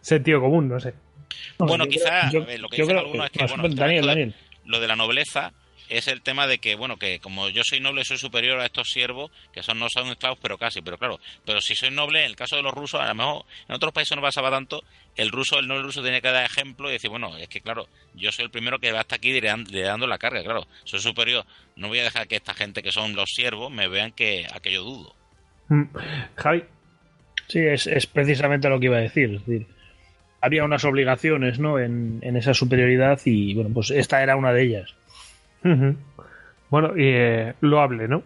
sentido 0.00 0.40
común, 0.40 0.68
no 0.68 0.80
sé. 0.80 0.94
Bueno, 1.58 1.86
quizá 1.86 2.24
lo 2.32 2.44
que 2.44 2.76
dicen 2.76 2.98
algunos 2.98 3.26
es 3.26 3.30
que, 3.30 3.46
bueno, 3.46 3.72
Daniel, 3.72 4.06
Daniel. 4.06 4.34
lo 4.64 4.80
de 4.80 4.88
la 4.88 4.96
nobleza 4.96 5.52
es 5.92 6.08
el 6.08 6.22
tema 6.22 6.46
de 6.46 6.58
que, 6.58 6.74
bueno, 6.74 6.96
que 6.96 7.20
como 7.20 7.48
yo 7.50 7.62
soy 7.64 7.80
noble, 7.80 8.04
soy 8.04 8.16
superior 8.16 8.58
a 8.60 8.66
estos 8.66 8.90
siervos, 8.90 9.30
que 9.52 9.62
son 9.62 9.78
no 9.78 9.88
son 9.90 10.08
esclavos, 10.08 10.38
pero 10.40 10.56
casi, 10.56 10.80
pero 10.80 10.96
claro, 10.96 11.20
pero 11.44 11.60
si 11.60 11.74
soy 11.74 11.90
noble, 11.90 12.20
en 12.20 12.30
el 12.30 12.36
caso 12.36 12.56
de 12.56 12.62
los 12.62 12.72
rusos, 12.72 13.00
a 13.00 13.08
lo 13.08 13.14
mejor 13.14 13.44
en 13.68 13.74
otros 13.74 13.92
países 13.92 14.16
no 14.16 14.22
pasaba 14.22 14.50
tanto, 14.50 14.82
el 15.16 15.30
ruso, 15.30 15.58
el 15.58 15.68
noble 15.68 15.82
ruso 15.82 16.02
tenía 16.02 16.22
que 16.22 16.30
dar 16.30 16.44
ejemplo 16.44 16.88
y 16.88 16.94
decir, 16.94 17.10
bueno, 17.10 17.36
es 17.36 17.48
que 17.48 17.60
claro, 17.60 17.88
yo 18.14 18.32
soy 18.32 18.46
el 18.46 18.50
primero 18.50 18.78
que 18.78 18.90
va 18.90 19.00
hasta 19.00 19.16
aquí 19.16 19.38
le 19.38 19.82
dando 19.82 20.06
la 20.06 20.18
carga, 20.18 20.42
claro, 20.42 20.66
soy 20.84 21.00
superior, 21.00 21.44
no 21.76 21.88
voy 21.88 21.98
a 21.98 22.04
dejar 22.04 22.26
que 22.26 22.36
esta 22.36 22.54
gente 22.54 22.82
que 22.82 22.90
son 22.90 23.14
los 23.14 23.30
siervos 23.30 23.70
me 23.70 23.86
vean 23.88 24.12
que 24.12 24.46
aquello 24.52 24.82
dudo. 24.82 25.14
Mm. 25.68 25.84
Javi. 26.36 26.64
Sí, 27.48 27.58
es, 27.58 28.06
precisamente 28.06 28.68
lo 28.70 28.80
que 28.80 28.86
iba 28.86 28.96
a 28.96 29.00
decir, 29.00 29.34
es 29.34 29.46
decir, 29.46 29.66
había 30.40 30.64
unas 30.64 30.84
obligaciones, 30.84 31.58
¿no? 31.58 31.78
En, 31.78 32.20
en 32.22 32.36
esa 32.36 32.54
superioridad 32.54 33.20
y, 33.26 33.52
bueno, 33.52 33.70
pues 33.74 33.90
esta 33.90 34.22
era 34.22 34.36
una 34.36 34.52
de 34.52 34.62
ellas. 34.62 34.94
Bueno, 36.70 36.92
eh, 36.96 37.54
lo 37.60 37.80
hable, 37.80 38.08
¿no? 38.08 38.22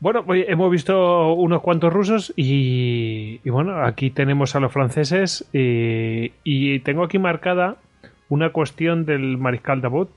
Bueno, 0.00 0.24
hemos 0.28 0.70
visto 0.70 1.32
unos 1.32 1.60
cuantos 1.60 1.92
rusos 1.92 2.32
y, 2.36 3.38
bueno, 3.48 3.82
aquí 3.84 4.10
tenemos 4.10 4.54
a 4.54 4.60
los 4.60 4.72
franceses 4.72 5.48
y, 5.52 6.78
tengo 6.80 7.02
aquí 7.02 7.18
marcada 7.18 7.76
una 8.28 8.50
cuestión 8.50 9.04
del 9.06 9.38
mariscal 9.38 9.80
Davout, 9.80 10.10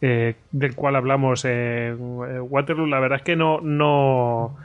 eh, 0.00 0.34
del 0.50 0.74
cual 0.74 0.96
hablamos 0.96 1.44
en 1.44 1.96
Waterloo. 2.00 2.86
La 2.86 3.00
verdad 3.00 3.18
es 3.18 3.24
que 3.24 3.36
no, 3.36 3.60
no... 3.60 4.56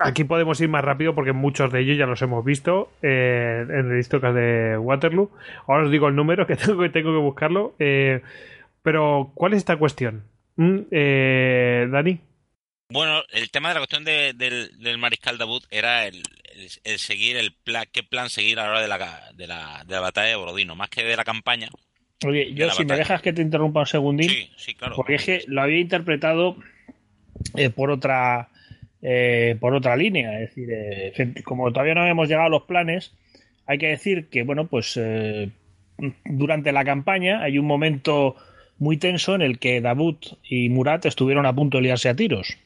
Aquí 0.00 0.24
podemos 0.24 0.60
ir 0.60 0.68
más 0.68 0.84
rápido 0.84 1.14
porque 1.14 1.32
muchos 1.32 1.72
de 1.72 1.80
ellos 1.80 1.98
ya 1.98 2.06
los 2.06 2.22
hemos 2.22 2.44
visto 2.44 2.90
eh, 3.02 3.66
en 3.68 3.90
el 3.90 3.98
historia 3.98 4.32
de 4.32 4.78
Waterloo. 4.78 5.30
Ahora 5.66 5.84
os 5.84 5.90
digo 5.90 6.08
el 6.08 6.16
número 6.16 6.46
que 6.48 6.56
tengo 6.56 6.80
que, 6.80 6.88
tengo 6.88 7.12
que 7.12 7.18
buscarlo. 7.18 7.74
Eh, 7.78 8.22
pero, 8.86 9.32
¿cuál 9.34 9.52
es 9.52 9.58
esta 9.58 9.78
cuestión? 9.78 10.22
Mm, 10.54 10.78
eh, 10.92 11.88
Dani. 11.90 12.20
Bueno, 12.88 13.20
el 13.32 13.50
tema 13.50 13.70
de 13.70 13.74
la 13.74 13.80
cuestión 13.80 14.04
del, 14.04 14.98
mariscal 14.98 15.38
Davout 15.38 15.64
era 15.72 16.06
el, 16.06 16.22
seguir 16.96 17.36
el 17.36 17.52
plan, 17.52 17.86
qué 17.90 18.04
plan 18.04 18.30
seguir 18.30 18.60
a 18.60 18.66
la 18.66 18.70
hora 18.70 18.80
de 18.82 18.86
la, 18.86 19.32
de 19.34 19.46
la, 19.48 19.82
de 19.84 19.92
la 19.92 20.00
batalla 20.00 20.28
de 20.28 20.36
Borodino, 20.36 20.76
más 20.76 20.88
que 20.88 21.02
de 21.02 21.16
la 21.16 21.24
campaña. 21.24 21.68
Oye, 22.24 22.54
yo 22.54 22.70
si 22.70 22.84
me 22.84 22.94
dejas 22.94 23.20
que 23.22 23.32
te 23.32 23.42
interrumpa 23.42 23.80
un 23.80 23.86
segundín, 23.86 24.30
sí, 24.30 24.50
sí, 24.56 24.74
claro, 24.76 24.94
porque 24.94 25.16
es 25.16 25.24
que 25.24 25.42
lo 25.48 25.62
había 25.62 25.80
interpretado 25.80 26.56
eh, 27.56 27.70
por 27.70 27.90
otra 27.90 28.50
eh, 29.02 29.56
por 29.58 29.74
otra 29.74 29.96
línea, 29.96 30.40
es 30.40 30.54
decir, 30.54 31.42
como 31.42 31.72
todavía 31.72 31.96
no 31.96 32.06
hemos 32.06 32.28
llegado 32.28 32.46
a 32.46 32.50
los 32.50 32.62
planes, 32.62 33.16
hay 33.66 33.78
que 33.78 33.88
decir 33.88 34.28
que 34.28 34.44
bueno, 34.44 34.68
pues 34.68 34.96
durante 36.24 36.70
la 36.70 36.84
campaña 36.84 37.42
hay 37.42 37.58
un 37.58 37.66
momento 37.66 38.36
muy 38.78 38.96
tenso 38.96 39.34
en 39.34 39.42
el 39.42 39.58
que 39.58 39.80
Davut 39.80 40.26
y 40.48 40.68
Murat 40.68 41.06
estuvieron 41.06 41.46
a 41.46 41.54
punto 41.54 41.78
de 41.78 41.84
liarse 41.84 42.08
a 42.08 42.16
tiros. 42.16 42.58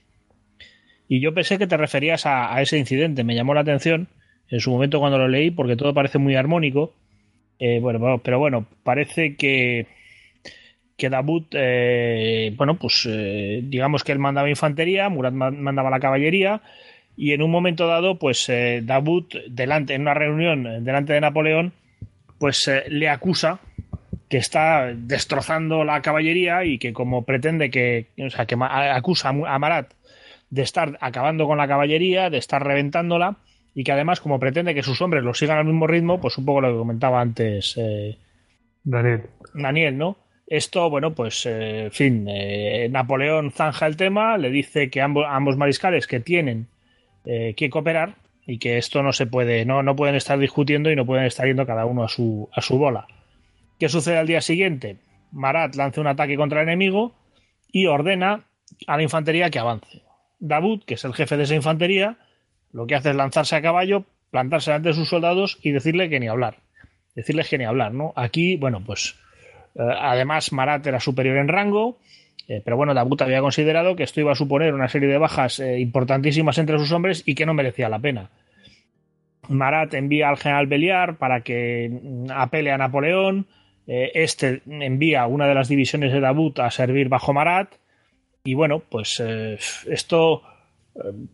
Y 1.09 1.21
yo 1.21 1.35
pensé 1.35 1.59
que 1.59 1.67
te 1.67 1.77
referías 1.77 2.25
a, 2.27 2.61
ese 2.63 2.79
incidente, 2.79 3.25
me 3.25 3.35
llamó 3.35 3.55
la 3.55 3.61
atención 3.61 4.09
en 4.49 4.61
su 4.61 4.71
momento 4.71 5.01
cuando 5.01 5.19
lo 5.19 5.29
leí 5.29 5.51
porque 5.51 5.77
todo 5.77 5.95
parece 5.95 6.19
muy 6.19 6.35
armónico. 6.35 6.93
Eh, 7.59 7.79
bueno, 7.81 8.21
pero 8.25 8.39
bueno, 8.39 8.67
parece 8.83 9.37
que, 9.37 9.87
que 10.97 11.11
Davut, 11.11 11.49
eh, 11.53 12.53
bueno, 12.57 12.79
pues 12.79 13.07
eh, 13.11 13.61
digamos 13.65 14.03
que 14.03 14.13
él 14.13 14.19
mandaba 14.19 14.49
infantería, 14.49 15.09
Murat 15.09 15.35
mandaba 15.35 15.91
la 15.91 16.01
caballería 16.01 16.63
y 17.17 17.33
en 17.33 17.43
un 17.43 17.51
momento 17.51 17.87
dado, 17.87 18.19
pues 18.19 18.51
Davut, 18.83 19.35
delante, 19.49 19.95
en 19.95 20.03
una 20.03 20.15
reunión 20.15 20.85
delante 20.85 21.13
de 21.13 21.21
Napoleón, 21.21 21.73
pues 22.39 22.71
le 22.89 23.09
acusa 23.09 23.61
que 24.31 24.39
está 24.39 24.95
destrozando 24.95 25.85
la 25.85 26.01
caballería 26.03 26.65
y 26.65 26.79
que 26.79 26.93
como 26.93 27.25
pretende 27.25 27.69
que, 27.69 28.07
o 28.25 28.31
sea, 28.31 28.47
que 28.47 28.57
acusa 28.61 29.31
a 29.31 29.59
Marat 29.59 29.93
de 30.51 30.63
estar 30.63 30.97
acabando 31.01 31.47
con 31.47 31.59
la 31.59 31.67
caballería, 31.67 32.31
de 32.31 32.39
estar 32.39 32.65
reventándola 32.65 33.39
y 33.75 33.83
que 33.83 33.91
además 33.91 34.21
como 34.21 34.39
pretende 34.39 34.75
que 34.75 34.85
sus 34.85 35.03
hombres 35.03 35.25
lo 35.25 35.35
sigan 35.35 35.59
al 35.59 35.65
mismo 35.65 35.89
ritmo, 35.89 36.21
pues 36.21 36.39
un 36.39 36.45
poco 36.45 36.61
lo 36.61 36.71
que 36.71 36.79
comentaba 36.79 37.21
antes 37.21 37.75
eh, 37.77 38.19
Daniel. 38.85 39.23
Daniel, 39.53 39.99
¿no? 39.99 40.17
Esto, 40.47 40.89
bueno, 40.91 41.13
pues, 41.13 41.45
eh, 41.47 41.85
en 41.85 41.93
fin, 41.93 42.27
eh, 42.29 42.89
Napoleón 42.89 43.51
zanja 43.51 43.87
el 43.87 43.97
tema, 43.97 44.39
le 44.39 44.51
dice 44.51 44.91
que 44.91 45.01
ambos, 45.01 45.27
ambos 45.29 45.57
mariscales 45.57 46.07
que 46.07 46.21
tienen 46.21 46.69
que 47.23 47.69
cooperar 47.71 48.15
y 48.47 48.59
que 48.59 48.79
esto 48.79 49.03
no 49.03 49.13
se 49.13 49.27
puede, 49.27 49.67
no, 49.67 49.83
no 49.83 49.95
pueden 49.95 50.15
estar 50.15 50.39
discutiendo 50.39 50.91
y 50.91 50.97
no 50.97 51.05
pueden 51.05 51.27
estar 51.27 51.47
yendo 51.47 51.67
cada 51.67 51.85
uno 51.85 52.03
a 52.03 52.09
su, 52.09 52.49
a 52.53 52.63
su 52.63 52.79
bola. 52.79 53.07
¿Qué 53.81 53.89
sucede 53.89 54.19
al 54.19 54.27
día 54.27 54.43
siguiente? 54.43 54.99
Marat 55.33 55.75
lanza 55.75 56.03
un 56.03 56.07
ataque 56.07 56.37
contra 56.37 56.61
el 56.61 56.69
enemigo 56.69 57.15
y 57.73 57.87
ordena 57.87 58.45
a 58.87 58.97
la 58.99 59.03
infantería 59.03 59.49
que 59.49 59.59
avance. 59.59 60.03
Davud, 60.39 60.85
que 60.85 60.95
es 60.95 61.05
el 61.07 61.15
jefe 61.15 61.39
de 61.39 61.45
esa 61.45 61.55
infantería, 61.55 62.19
lo 62.73 62.87
que 62.87 62.95
hace 62.95 63.09
es 63.09 63.17
lanzarse 63.17 63.57
a 63.57 63.63
caballo, 63.63 64.05
plantarse 64.31 64.71
delante 64.71 64.91
de 64.91 64.95
sus 64.95 65.09
soldados 65.09 65.59
y 65.63 65.71
decirle 65.71 66.11
que 66.11 66.21
ni 66.21 66.29
hablar. 66.29 66.59
Decirles 67.15 67.49
que 67.49 67.57
ni 67.57 67.65
hablar, 67.65 67.95
¿no? 67.95 68.13
Aquí, 68.17 68.57
bueno, 68.57 68.85
pues 68.85 69.17
eh, 69.75 69.81
además 69.99 70.53
Marat 70.53 70.87
era 70.87 71.01
superior 71.01 71.39
en 71.39 71.49
rango, 71.49 71.99
eh, 72.49 72.61
pero 72.63 72.77
bueno, 72.77 72.93
Davut 72.93 73.23
había 73.23 73.41
considerado 73.41 73.97
que 73.97 74.03
esto 74.03 74.21
iba 74.21 74.33
a 74.33 74.37
suponer 74.37 74.75
una 74.75 74.89
serie 74.89 75.09
de 75.09 75.17
bajas 75.17 75.59
eh, 75.59 75.81
importantísimas 75.81 76.59
entre 76.59 76.79
sus 76.79 76.93
hombres 76.93 77.23
y 77.25 77.35
que 77.35 77.47
no 77.47 77.55
merecía 77.55 77.89
la 77.89 77.99
pena. 77.99 78.29
Marat 79.49 79.95
envía 79.95 80.29
al 80.29 80.37
general 80.37 80.67
Beliar 80.67 81.17
para 81.17 81.41
que 81.41 81.91
mm, 81.91 82.31
apele 82.31 82.73
a 82.73 82.77
Napoleón. 82.79 83.47
Este 83.87 84.63
envía 84.67 85.27
una 85.27 85.49
de 85.49 85.55
las 85.55 85.69
divisiones 85.69 86.13
de 86.13 86.21
Davut 86.21 86.59
a 86.61 86.71
servir 86.71 87.09
bajo 87.09 87.33
Marat. 87.33 87.75
Y 88.45 88.55
bueno, 88.55 88.81
pues 88.89 89.21
esto 89.21 90.43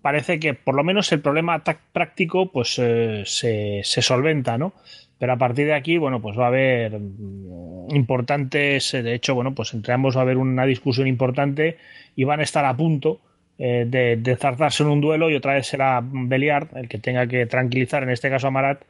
parece 0.03 0.39
que 0.39 0.55
por 0.55 0.75
lo 0.75 0.85
menos 0.85 1.11
el 1.13 1.21
problema 1.21 1.63
práctico 1.93 2.51
pues 2.51 2.75
se, 2.75 3.83
solventa, 3.83 4.59
¿no? 4.59 4.73
Pero 5.19 5.33
a 5.33 5.37
partir 5.37 5.67
de 5.67 5.75
aquí, 5.75 5.97
bueno, 5.97 6.21
pues 6.21 6.39
va 6.39 6.45
a 6.45 6.49
haber 6.49 6.99
mm, 6.99 7.95
importantes, 7.95 8.93
de 8.93 9.15
hecho, 9.15 9.35
bueno, 9.35 9.55
pues 9.55 9.73
entre 9.73 9.95
ambos 9.95 10.15
va 10.15 10.21
a 10.21 10.23
haber 10.25 10.37
una 10.37 10.67
discusión 10.67 11.07
importante 11.07 11.79
y 12.15 12.25
van 12.25 12.41
a 12.41 12.43
estar 12.43 12.67
a 12.67 12.77
punto 12.77 13.21
eh, 13.59 13.87
de, 13.89 14.17
de, 14.17 14.39
en 14.79 14.87
un 14.87 15.01
duelo 15.01 15.31
y 15.31 15.37
otra 15.37 15.55
vez 15.55 15.67
será 15.67 16.03
Beliard 16.03 16.77
el 16.77 16.89
que 16.89 16.99
tenga 16.99 17.27
que 17.27 17.47
tranquilizar, 17.47 18.03
en 18.03 18.11
este 18.11 18.29
caso 18.29 18.49
a 18.49 18.51
Marat, 18.51 18.83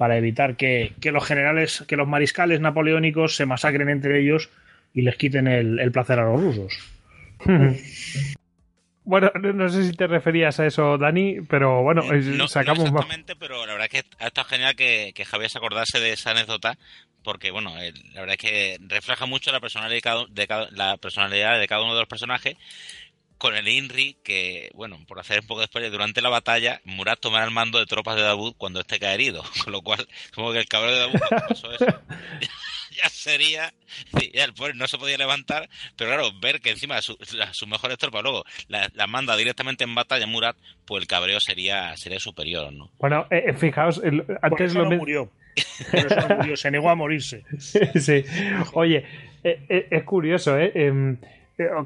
para 0.00 0.16
evitar 0.16 0.56
que, 0.56 0.94
los 1.12 1.26
generales, 1.26 1.84
que 1.86 1.94
los 1.94 2.08
mariscales 2.08 2.58
napoleónicos 2.58 3.36
se 3.36 3.44
masacren 3.44 3.90
entre 3.90 4.22
ellos 4.22 4.48
y 4.94 5.02
les 5.02 5.14
quiten 5.16 5.46
el, 5.46 5.78
el 5.78 5.92
placer 5.92 6.18
a 6.18 6.24
los 6.24 6.40
rusos. 6.40 6.72
Bueno, 9.02 9.32
no 9.34 9.68
sé 9.68 9.84
si 9.84 9.92
te 9.92 10.06
referías 10.06 10.60
a 10.60 10.66
eso, 10.66 10.96
Dani, 10.96 11.40
pero 11.48 11.82
bueno, 11.82 12.02
no, 12.02 12.46
sacamos 12.46 12.92
no 12.92 12.98
exactamente, 13.00 13.34
pero 13.34 13.66
la 13.66 13.72
verdad 13.72 13.88
es 13.90 14.02
que 14.02 14.08
ha 14.22 14.28
estado 14.28 14.46
genial 14.46 14.76
que, 14.76 15.12
que 15.14 15.24
Javier 15.24 15.50
se 15.50 15.58
acordase 15.58 15.98
de 15.98 16.12
esa 16.12 16.30
anécdota, 16.30 16.78
porque 17.24 17.50
bueno, 17.50 17.74
la 17.74 18.20
verdad 18.20 18.36
es 18.38 18.50
que 18.50 18.78
refleja 18.86 19.26
mucho 19.26 19.50
la 19.50 19.58
personalidad 19.58 20.26
de 20.28 20.46
cada, 20.46 20.70
la 20.70 20.96
personalidad 20.98 21.58
de 21.58 21.66
cada 21.66 21.82
uno 21.82 21.94
de 21.94 22.00
los 22.00 22.08
personajes. 22.08 22.56
Con 23.40 23.56
el 23.56 23.66
INRI, 23.66 24.18
que, 24.22 24.70
bueno, 24.74 24.98
por 25.08 25.18
hacer 25.18 25.40
un 25.40 25.46
poco 25.46 25.60
de 25.60 25.66
spoiler, 25.66 25.90
durante 25.90 26.20
la 26.20 26.28
batalla, 26.28 26.82
Murat 26.84 27.20
tomará 27.20 27.46
el 27.46 27.50
mando 27.50 27.78
de 27.78 27.86
tropas 27.86 28.16
de 28.16 28.20
Davud 28.22 28.54
cuando 28.58 28.80
esté 28.80 28.98
cae 28.98 29.14
herido. 29.14 29.42
Con 29.64 29.72
lo 29.72 29.80
cual, 29.80 30.06
como 30.34 30.52
que 30.52 30.58
el 30.58 30.68
cabrón 30.68 30.92
de 30.92 31.18
pasó 31.48 31.72
eso, 31.72 31.86
ya 33.02 33.08
sería. 33.08 33.72
ya 34.34 34.44
el 34.44 34.52
pobre 34.52 34.74
no 34.74 34.86
se 34.86 34.98
podía 34.98 35.16
levantar, 35.16 35.70
pero 35.96 36.10
claro, 36.10 36.30
ver 36.42 36.60
que 36.60 36.70
encima 36.70 37.00
sus 37.00 37.16
su 37.52 37.66
mejores 37.66 37.96
tropas 37.96 38.22
luego 38.22 38.44
las 38.68 38.94
la 38.94 39.06
manda 39.06 39.34
directamente 39.36 39.84
en 39.84 39.94
batalla 39.94 40.26
Murat, 40.26 40.56
pues 40.84 41.00
el 41.00 41.08
cabreo 41.08 41.40
sería, 41.40 41.96
sería 41.96 42.20
superior, 42.20 42.70
¿no? 42.74 42.90
Bueno, 42.98 43.26
eh, 43.30 43.44
eh 43.46 43.54
fijaos, 43.54 44.02
antes 44.42 44.74
lo 44.74 44.84
no 44.84 44.96
murió. 44.98 45.30
murió. 46.36 46.56
Se 46.58 46.70
negó 46.70 46.90
a 46.90 46.94
morirse. 46.94 47.42
sí. 47.58 48.22
Oye, 48.74 49.04
eh, 49.42 49.64
eh, 49.68 49.86
es 49.90 50.04
curioso, 50.04 50.58
¿eh? 50.58 50.72
Em, 50.74 51.16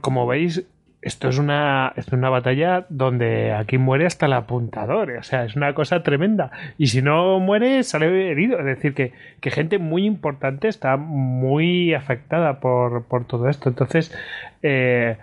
como 0.01 0.27
veis, 0.27 0.65
esto 1.05 1.29
es 1.29 1.39
una, 1.39 1.93
es 1.97 2.09
una 2.09 2.31
batalla 2.31 2.87
donde 2.89 3.53
aquí 3.53 3.77
muere 3.77 4.07
hasta 4.07 4.25
el 4.25 4.33
apuntador, 4.33 5.11
o 5.11 5.23
sea, 5.23 5.45
es 5.45 5.55
una 5.55 5.75
cosa 5.75 6.03
tremenda. 6.03 6.51
Y 6.79 6.87
si 6.87 7.03
no 7.03 7.39
muere, 7.41 7.83
sale 7.83 8.31
herido. 8.31 8.59
Es 8.59 8.65
decir, 8.65 8.95
que, 8.95 9.13
que 9.41 9.51
gente 9.51 9.79
muy 9.79 10.07
importante 10.07 10.67
está 10.67 10.97
muy 10.97 11.93
afectada 11.93 12.59
por, 12.59 13.05
por 13.05 13.27
todo 13.27 13.51
esto. 13.51 13.69
Entonces, 13.69 14.17
eh, 14.63 15.19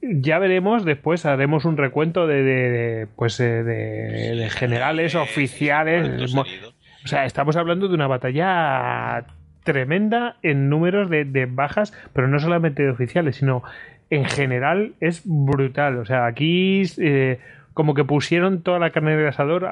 ya 0.00 0.38
veremos, 0.38 0.86
después 0.86 1.26
haremos 1.26 1.66
un 1.66 1.76
recuento 1.76 2.26
de, 2.26 2.42
de, 2.42 3.06
pues, 3.14 3.38
eh, 3.40 3.62
de, 3.62 4.36
de 4.36 4.50
generales, 4.50 5.14
oficiales. 5.14 6.34
O 6.34 7.08
sea, 7.08 7.26
estamos 7.26 7.56
hablando 7.56 7.88
de 7.88 7.94
una 7.94 8.06
batalla 8.06 9.26
tremenda 9.64 10.36
en 10.42 10.70
números 10.70 11.10
de, 11.10 11.24
de 11.24 11.46
bajas, 11.46 11.92
pero 12.12 12.28
no 12.28 12.38
solamente 12.38 12.82
de 12.82 12.90
oficiales, 12.90 13.36
sino 13.36 13.62
en 14.10 14.24
general 14.24 14.94
es 15.00 15.22
brutal. 15.24 15.98
O 15.98 16.04
sea, 16.04 16.26
aquí 16.26 16.82
eh, 16.98 17.38
como 17.74 17.94
que 17.94 18.04
pusieron 18.04 18.62
toda 18.62 18.78
la 18.78 18.90
carne 18.90 19.16
del 19.16 19.28
asador 19.28 19.68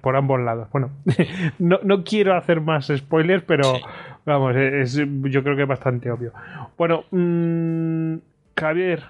por 0.00 0.16
ambos 0.16 0.40
lados. 0.40 0.68
Bueno, 0.70 0.90
no, 1.58 1.80
no, 1.82 2.04
quiero 2.04 2.36
hacer 2.36 2.60
más 2.60 2.92
spoilers, 2.94 3.42
pero 3.44 3.72
vamos, 4.26 4.54
es, 4.56 4.94
yo 4.94 5.42
creo 5.42 5.56
que 5.56 5.62
es 5.62 5.68
bastante 5.68 6.10
obvio. 6.10 6.32
Bueno, 6.76 7.04
mmm, 7.10 8.16
Javier, 8.56 9.04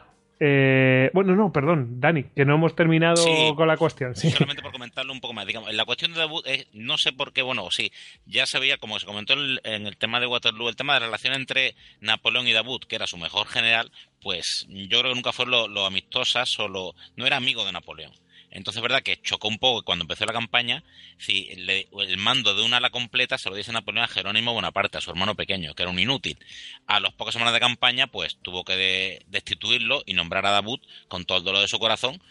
eh, 0.45 1.09
bueno, 1.15 1.37
no, 1.37 1.53
perdón, 1.53 2.01
Dani, 2.01 2.25
que 2.35 2.45
no 2.45 2.57
hemos 2.57 2.75
terminado 2.75 3.25
con 3.55 3.69
la 3.69 3.77
cuestión. 3.77 4.17
Sí. 4.17 4.29
Solamente 4.33 4.61
por 4.61 4.73
comentarlo 4.73 5.13
un 5.13 5.21
poco 5.21 5.35
más. 5.35 5.47
Digamos, 5.47 5.73
la 5.73 5.85
cuestión 5.85 6.13
de 6.13 6.19
debut 6.19 6.45
es, 6.49 6.67
no 6.73 6.99
sé 6.99 7.13
por 7.13 7.33
qué, 7.33 7.43
bueno, 7.43 7.71
sí, 7.71 7.93
ya 8.27 8.45
se 8.45 8.59
veía, 8.59 8.77
como 8.79 8.99
se 8.99 9.07
comentó 9.07 9.35
en 9.35 9.87
el, 9.87 9.97
tema 9.97 10.19
de 10.19 10.27
Waterloo, 10.27 10.69
el 10.69 10.75
tema 10.75 10.95
de 10.95 11.01
la 11.01 11.07
relación 11.07 11.35
entre 11.35 11.77
Napoleón 12.01 12.49
y 12.49 12.53
Davout, 12.53 12.87
que 12.87 12.97
era 12.97 13.07
su 13.07 13.19
mejor 13.19 13.47
general, 13.47 13.93
pues 14.21 14.67
yo 14.69 14.99
creo 14.99 15.13
que 15.13 15.15
nunca 15.15 15.33
fueron 15.33 15.73
lo, 15.73 15.87
amistosas 15.87 16.59
o 16.59 16.67
lo, 16.67 16.97
no 17.15 17.25
era 17.25 17.37
amigo 17.37 17.65
de 17.65 17.71
Napoleón. 17.71 18.13
Entonces 18.53 18.79
es 18.79 18.83
verdad 18.83 19.03
que 19.03 19.21
chocó 19.23 19.49
un 19.49 19.59
poco 19.59 19.83
cuando 19.83 20.03
empezó 20.05 20.27
la 20.27 20.33
campaña, 20.33 20.85
si 21.19 21.49
el 21.51 22.19
mando 22.19 22.55
de 22.55 22.63
una 22.63 22.77
ala 22.77 22.91
completa 22.91 23.39
se 23.39 23.49
lo 23.49 23.57
dice 23.57 23.73
Napoleón 23.73 24.05
a 24.05 24.09
Jerónimo 24.09 24.53
Bonaparte, 24.53 24.99
a 24.99 25.01
su 25.01 25.11
hermano 25.11 25.35
pequeño, 25.35 25.75
que 25.75 25.83
era 25.83 25.91
un 25.91 25.99
inútil. 25.99 26.39
A 26.87 27.01
las 27.01 27.15
pocas 27.15 27.33
semanas 27.33 27.55
de 27.55 27.61
campaña, 27.61 28.09
pues 28.09 28.37
tuvo 28.43 28.65
que 28.65 29.25
destituirlo 29.27 30.03
y 30.05 30.13
nombrar 30.13 30.45
a 30.45 30.51
Davut 30.51 30.83
con 31.09 31.25
todo 31.25 31.39
el 31.39 31.45
dolor 31.45 31.63
de 31.63 31.69
su 31.69 31.79
corazón 31.79 32.23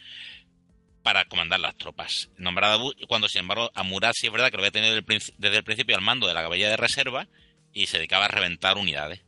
para 1.01 1.25
comandar 1.25 1.59
las 1.59 1.75
tropas. 1.75 2.29
Nombrar 2.37 2.65
a 2.65 2.73
Davut, 2.73 2.95
cuando 3.07 3.27
sin 3.27 3.39
embargo 3.39 3.71
a 3.73 3.81
Murat 3.81 4.15
sí 4.15 4.27
es 4.27 4.31
verdad 4.31 4.51
que 4.51 4.57
lo 4.57 4.63
había 4.63 4.71
tenido 4.71 4.93
desde 4.95 5.57
el 5.57 5.63
principio 5.63 5.95
al 5.95 6.03
mando 6.03 6.27
de 6.27 6.35
la 6.35 6.43
caballería 6.43 6.69
de 6.69 6.77
reserva 6.77 7.27
y 7.73 7.87
se 7.87 7.97
dedicaba 7.97 8.25
a 8.25 8.27
reventar 8.27 8.77
unidades. 8.77 9.21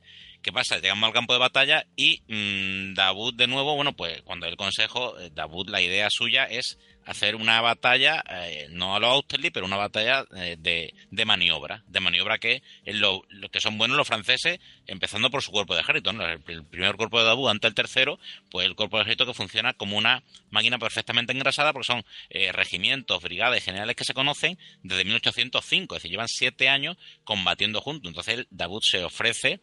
¿Qué 0.43 0.51
pasa? 0.51 0.77
Llegamos 0.77 1.07
al 1.07 1.13
campo 1.13 1.31
de 1.31 1.39
batalla 1.39 1.85
y 1.95 2.21
mmm, 2.27 2.93
de 2.93 3.47
nuevo, 3.47 3.75
bueno, 3.75 3.93
pues 3.93 4.21
cuando 4.23 4.45
el 4.45 4.57
consejo, 4.57 5.17
eh, 5.17 5.31
Davud, 5.33 5.69
la 5.69 5.81
idea 5.81 6.09
suya 6.09 6.43
es 6.43 6.77
hacer 7.05 7.37
una 7.37 7.61
batalla, 7.61 8.21
eh, 8.29 8.67
no 8.69 8.93
a 8.93 8.99
los 8.99 9.09
Austerlitz, 9.09 9.53
pero 9.53 9.65
una 9.65 9.77
batalla 9.77 10.25
eh, 10.35 10.57
de, 10.59 10.93
de, 11.11 11.25
maniobra, 11.25 11.83
de 11.87 11.99
maniobra 12.01 12.39
que 12.39 12.61
es 12.83 12.95
lo, 12.95 13.21
que 13.53 13.61
son 13.61 13.77
buenos 13.77 13.95
los 13.95 14.05
franceses, 14.05 14.59
empezando 14.85 15.29
por 15.29 15.41
su 15.41 15.51
cuerpo 15.51 15.75
de 15.75 15.81
ejército, 15.81 16.09
el, 16.09 16.65
primer 16.65 16.97
cuerpo 16.97 17.19
de 17.19 17.25
Davud 17.25 17.49
ante 17.49 17.67
el 17.67 17.73
tercero, 17.73 18.19
pues 18.51 18.67
el 18.67 18.75
cuerpo 18.75 18.97
de 18.97 19.03
ejército 19.03 19.25
que 19.25 19.33
funciona 19.33 19.71
como 19.71 19.97
una 19.97 20.23
máquina 20.49 20.77
perfectamente 20.77 21.31
engrasada, 21.31 21.71
porque 21.71 21.87
son 21.87 22.05
regimientos, 22.51 23.21
brigadas 23.21 23.63
generales 23.63 23.95
que 23.95 24.03
se 24.03 24.13
conocen 24.13 24.57
desde 24.81 25.05
1805, 25.05 25.95
es 25.95 26.01
decir, 26.01 26.11
llevan 26.11 26.27
siete 26.27 26.67
años 26.67 26.97
combatiendo 27.23 27.79
juntos, 27.79 28.09
entonces 28.09 28.45
Davud 28.49 28.81
se 28.83 29.05
ofrece 29.05 29.61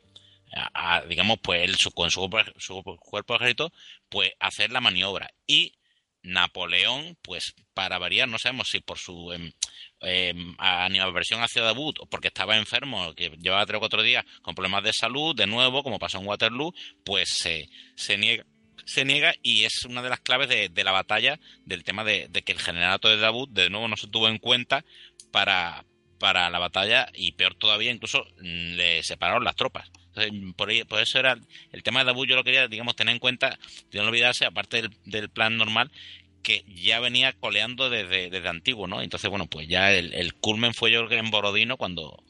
digamos, 1.09 1.39
pues 1.43 1.63
él 1.63 1.77
con 1.95 2.11
su, 2.11 2.29
su, 2.59 2.83
cuerpo 2.99 3.37
ejército, 3.37 3.73
pues 4.09 4.33
hacer 4.41 4.71
la 4.73 4.81
maniobra. 4.81 5.31
Y 5.47 5.75
Napoleón, 6.23 7.17
pues 7.23 7.55
para 7.73 7.99
variar, 7.99 8.29
no 8.29 8.39
sabemos 8.39 8.69
si 8.69 8.81
por 8.81 8.99
su 8.99 9.33
eh, 9.33 9.53
eh, 10.03 10.35
animadversión 10.59 11.43
hacia 11.43 11.65
Debut 11.65 11.99
o 12.01 12.07
porque 12.07 12.29
estaba 12.29 12.57
enfermo, 12.57 13.15
que 13.15 13.31
llevaba 13.39 13.65
tres 13.67 13.77
o 13.79 13.81
cuatro 13.81 14.03
días 14.03 14.25
con 14.43 14.55
problemas 14.55 14.85
de 14.85 14.93
salud, 14.93 15.35
de 15.35 15.47
nuevo, 15.47 15.83
como 15.83 15.99
pasó 15.99 16.19
en 16.19 16.27
Waterloo, 16.27 16.75
pues 17.05 17.29
se 17.39 18.19
niega 18.19 18.45
se 18.87 19.05
niega 19.05 19.35
y 19.43 19.65
es 19.65 19.85
una 19.85 20.03
de 20.03 20.09
las 20.09 20.21
claves 20.21 20.49
de, 20.49 20.85
la 20.85 20.93
batalla 20.93 21.39
del 21.65 21.85
tema 21.85 22.05
de, 22.05 22.29
que 22.45 22.53
el 22.53 22.59
generalato 22.59 23.09
de 23.09 23.19
Debut 23.19 23.51
de 23.51 23.71
nuevo 23.71 23.89
no 23.89 23.97
se 23.97 24.09
tuvo 24.09 24.29
en 24.29 24.39
cuenta 24.39 24.85
para, 25.31 25.85
para 26.19 26.51
la 26.51 26.59
batalla 26.59 27.09
y 27.15 27.33
peor 27.33 27.55
todavía 27.55 27.93
incluso 27.93 28.25
mm, 28.39 28.75
le 28.75 29.03
separaron 29.03 29.45
las 29.45 29.57
tropas 29.57 29.91
por, 30.57 30.71
eso 30.71 31.19
era 31.19 31.37
el 31.73 31.83
tema 31.83 32.01
de 32.01 32.07
Dabu, 32.07 32.27
yo 32.27 32.37
lo 32.37 32.45
quería, 32.45 32.69
digamos, 32.69 32.97
tener 32.97 33.15
en 33.15 33.21
cuenta, 33.21 33.59
no 33.93 34.03
olvidarse, 34.03 34.45
aparte 34.45 34.83
del, 35.05 35.29
plan 35.29 35.57
normal, 35.57 35.91
que 36.43 36.65
ya 36.67 37.01
venía 37.01 37.33
coleando 37.33 37.91
desde, 37.91 38.31
desde 38.31 38.49
antiguo, 38.49 38.87
¿no? 38.87 39.03
Entonces, 39.03 39.31
bueno, 39.31 39.47
pues 39.47 39.69
ya 39.69 39.93
el, 39.93 40.35
culmen 40.35 40.75
fue 40.75 40.91
yo 40.91 41.09
en 41.11 41.31
Borodino 41.31 41.77
cuando 41.77 42.23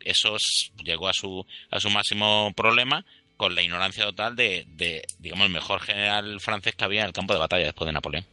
eso 0.00 0.36
llegó 0.82 1.08
a 1.08 1.12
su, 1.12 1.44
a 1.70 1.80
su 1.80 1.90
máximo 1.90 2.52
problema 2.56 3.04
con 3.36 3.54
la 3.54 3.62
ignorancia 3.62 4.04
total 4.04 4.36
de, 4.36 4.66
de, 4.68 5.02
digamos, 5.18 5.46
el 5.46 5.52
mejor 5.52 5.80
general 5.80 6.40
francés 6.40 6.74
que 6.74 6.84
había 6.84 7.02
en 7.02 7.08
el 7.08 7.12
campo 7.12 7.34
de 7.34 7.40
batalla 7.40 7.66
después 7.66 7.86
de 7.86 7.92
Napoleón. 7.92 8.24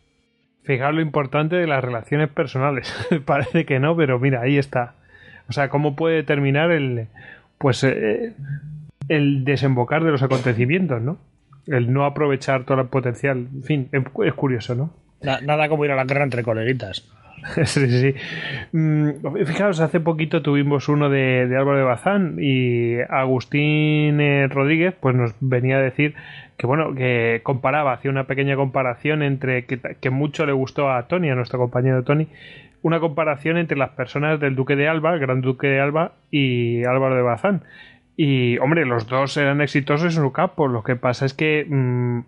Fijaos 0.64 0.96
lo 0.96 1.02
importante 1.02 1.56
de 1.56 1.68
las 1.68 1.84
relaciones 1.84 2.30
personales. 2.30 2.92
Parece 3.26 3.66
que 3.66 3.80
no, 3.80 3.96
pero 3.96 4.20
mira, 4.20 4.42
ahí 4.42 4.58
está. 4.58 4.96
O 5.48 5.54
sea, 5.54 5.70
cómo 5.70 5.96
puede 5.96 6.24
terminar 6.24 6.72
el, 6.72 7.08
pues, 7.60 7.84
eh, 7.84 8.34
el 9.10 9.46
desembocar 9.46 10.04
de 10.04 10.12
los 10.12 10.24
acontecimientos, 10.24 11.02
¿no? 11.02 11.18
El 11.68 11.92
no 11.92 12.06
aprovechar 12.06 12.64
todo 12.66 12.82
el 12.82 12.88
potencial. 12.88 13.48
En 13.54 13.64
fin, 13.64 13.90
es 13.92 14.34
curioso, 14.34 14.76
¿no? 14.76 14.94
nada 15.22 15.70
como 15.70 15.86
ir 15.86 15.92
a 15.92 15.96
la 15.96 16.04
guerra 16.04 16.24
entre 16.24 16.44
coleguitas. 16.44 17.10
sí, 17.66 17.88
sí. 17.88 18.16
Mm, 18.72 19.10
fijaos, 19.46 19.80
hace 19.80 20.00
poquito 20.00 20.42
tuvimos 20.42 20.90
uno 20.90 21.10
de, 21.10 21.42
Álvaro 21.58 21.78
de 21.78 21.84
Bazán 21.84 22.38
y 22.40 22.98
Agustín 23.10 24.20
eh, 24.20 24.48
Rodríguez 24.48 24.96
pues 25.00 25.16
nos 25.16 25.34
venía 25.40 25.78
a 25.78 25.82
decir 25.82 26.16
que 26.58 26.68
bueno, 26.68 26.96
que 26.96 27.42
comparaba, 27.44 27.94
hacía 27.94 28.12
una 28.12 28.28
pequeña 28.28 28.56
comparación 28.56 29.22
entre 29.22 29.66
que, 29.66 30.10
mucho 30.10 30.46
le 30.46 30.54
gustó 30.54 30.90
a 30.90 31.08
Tony, 31.08 31.30
a 31.30 31.36
nuestro 31.36 31.60
compañero 31.60 32.04
Tony, 32.04 32.28
una 32.82 33.00
comparación 33.00 33.58
entre 33.58 33.78
las 33.78 33.90
personas 33.90 34.40
del 34.40 34.56
Duque 34.56 34.76
de 34.76 34.88
Alba, 34.88 35.14
el 35.14 35.20
Gran 35.20 35.42
Duque 35.42 35.68
de 35.68 35.82
Alba 35.82 36.14
y 36.32 36.86
Álvaro 36.86 37.16
de 37.16 37.22
Bazán. 37.24 37.64
Y 38.18 38.58
hombre, 38.60 38.86
los 38.86 39.08
dos 39.08 39.36
eran 39.38 39.62
exitosos 39.62 40.16
en 40.16 40.24
su 40.24 40.32
campo. 40.32 40.68
Lo 40.68 40.84
que 40.84 40.96
pasa 40.96 41.26
es 41.26 41.34
que 41.34 41.66
mm, 41.68 42.22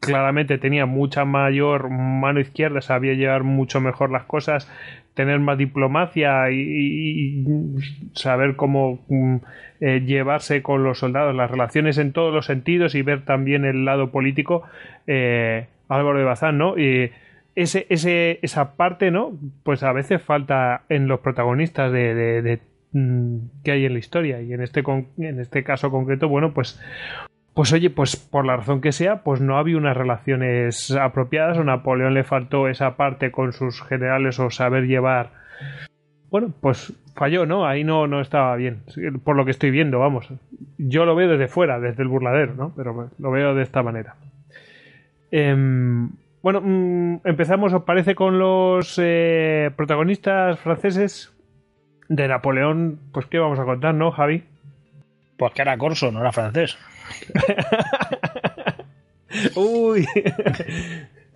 claramente 0.00 0.58
tenía 0.58 0.86
mucha 0.86 1.24
mayor 1.24 1.90
mano 1.90 2.40
izquierda, 2.40 2.80
sabía 2.80 3.14
llevar 3.14 3.42
mucho 3.42 3.80
mejor 3.80 4.10
las 4.10 4.24
cosas, 4.24 4.70
tener 5.14 5.38
más 5.40 5.58
diplomacia 5.58 6.50
y, 6.50 7.44
saber 8.12 8.56
cómo 8.56 9.04
mm, 9.08 9.36
eh, 9.80 10.00
llevarse 10.00 10.62
con 10.62 10.84
los 10.84 10.98
soldados, 10.98 11.34
las 11.34 11.50
relaciones 11.50 11.98
en 11.98 12.12
todos 12.12 12.32
los 12.32 12.46
sentidos 12.46 12.94
y 12.94 13.02
ver 13.02 13.24
también 13.24 13.64
el 13.64 13.84
lado 13.84 14.10
político. 14.10 14.62
Eh, 15.06 15.66
Álvaro 15.88 16.18
de 16.18 16.24
Bazán, 16.24 16.58
¿no? 16.58 16.78
Y 16.78 17.12
ese, 17.54 17.86
ese, 17.88 18.38
esa 18.42 18.76
parte, 18.76 19.10
¿no? 19.10 19.32
Pues 19.62 19.82
a 19.82 19.92
veces 19.92 20.22
falta 20.22 20.82
en 20.88 21.08
los 21.08 21.20
protagonistas 21.20 21.92
de, 21.92 22.60
mm, 22.96 23.62
que 23.62 23.72
hay 23.72 23.84
en 23.84 23.92
la 23.92 23.98
historia 23.98 24.40
y 24.42 24.52
en 24.52 24.62
este 24.62 24.82
en 25.18 25.40
este 25.40 25.64
caso 25.64 25.90
concreto 25.90 26.28
bueno 26.28 26.54
pues 26.54 26.80
pues 27.56 27.72
oye, 27.72 27.88
pues 27.88 28.16
por 28.16 28.44
la 28.44 28.58
razón 28.58 28.82
que 28.82 28.92
sea, 28.92 29.22
pues 29.22 29.40
no 29.40 29.56
había 29.56 29.78
unas 29.78 29.96
relaciones 29.96 30.90
apropiadas, 30.90 31.56
a 31.56 31.64
Napoleón 31.64 32.12
le 32.12 32.22
faltó 32.22 32.68
esa 32.68 32.98
parte 32.98 33.30
con 33.30 33.54
sus 33.54 33.80
generales 33.80 34.38
o 34.38 34.50
saber 34.50 34.86
llevar. 34.86 35.30
Bueno, 36.28 36.52
pues 36.60 36.92
falló, 37.14 37.46
¿no? 37.46 37.66
Ahí 37.66 37.82
no, 37.82 38.06
no 38.06 38.20
estaba 38.20 38.54
bien, 38.56 38.82
por 39.24 39.36
lo 39.36 39.46
que 39.46 39.52
estoy 39.52 39.70
viendo, 39.70 39.98
vamos. 39.98 40.28
Yo 40.76 41.06
lo 41.06 41.16
veo 41.16 41.30
desde 41.30 41.48
fuera, 41.48 41.80
desde 41.80 42.02
el 42.02 42.10
burladero, 42.10 42.52
¿no? 42.52 42.74
Pero 42.76 43.08
lo 43.18 43.30
veo 43.30 43.54
de 43.54 43.62
esta 43.62 43.82
manera. 43.82 44.16
Em, 45.30 46.10
bueno, 46.42 46.60
mm, 46.62 47.20
empezamos, 47.24 47.72
¿os 47.72 47.84
parece, 47.84 48.14
con 48.14 48.38
los 48.38 49.00
eh, 49.02 49.70
protagonistas 49.76 50.60
franceses 50.60 51.34
de 52.08 52.28
Napoleón? 52.28 52.98
Pues, 53.12 53.26
¿qué 53.26 53.38
vamos 53.38 53.58
a 53.58 53.64
contar, 53.64 53.94
no, 53.94 54.10
Javi? 54.10 54.42
Pues 55.36 55.52
que 55.52 55.62
era 55.62 55.76
corso, 55.76 56.10
no 56.10 56.20
era 56.20 56.32
francés. 56.32 56.76
Uy. 59.54 60.06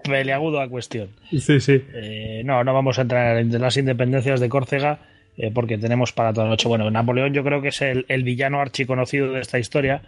Peleagudo 0.05 0.61
a 0.61 0.69
cuestión. 0.69 1.11
Sí, 1.31 1.61
sí. 1.61 1.85
Eh, 1.93 2.43
no, 2.45 2.65
no 2.65 2.73
vamos 2.73 2.99
a 2.99 3.03
entrar 3.03 3.37
en 3.37 3.61
las 3.61 3.77
independencias 3.77 4.41
de 4.41 4.49
Córcega 4.49 4.99
eh, 5.37 5.51
porque 5.53 5.79
tenemos 5.79 6.13
para 6.13 6.33
toda 6.33 6.47
la 6.47 6.51
noche. 6.51 6.69
Bueno, 6.69 6.91
Napoleón 6.91 7.35
yo 7.35 7.45
creo 7.45 7.61
que 7.61 7.69
es 7.69 7.83
el, 7.83 8.07
el 8.09 8.25
villano 8.25 8.61
archiconocido 8.61 9.33
de 9.33 9.41
esta 9.41 9.59
historia. 9.59 10.03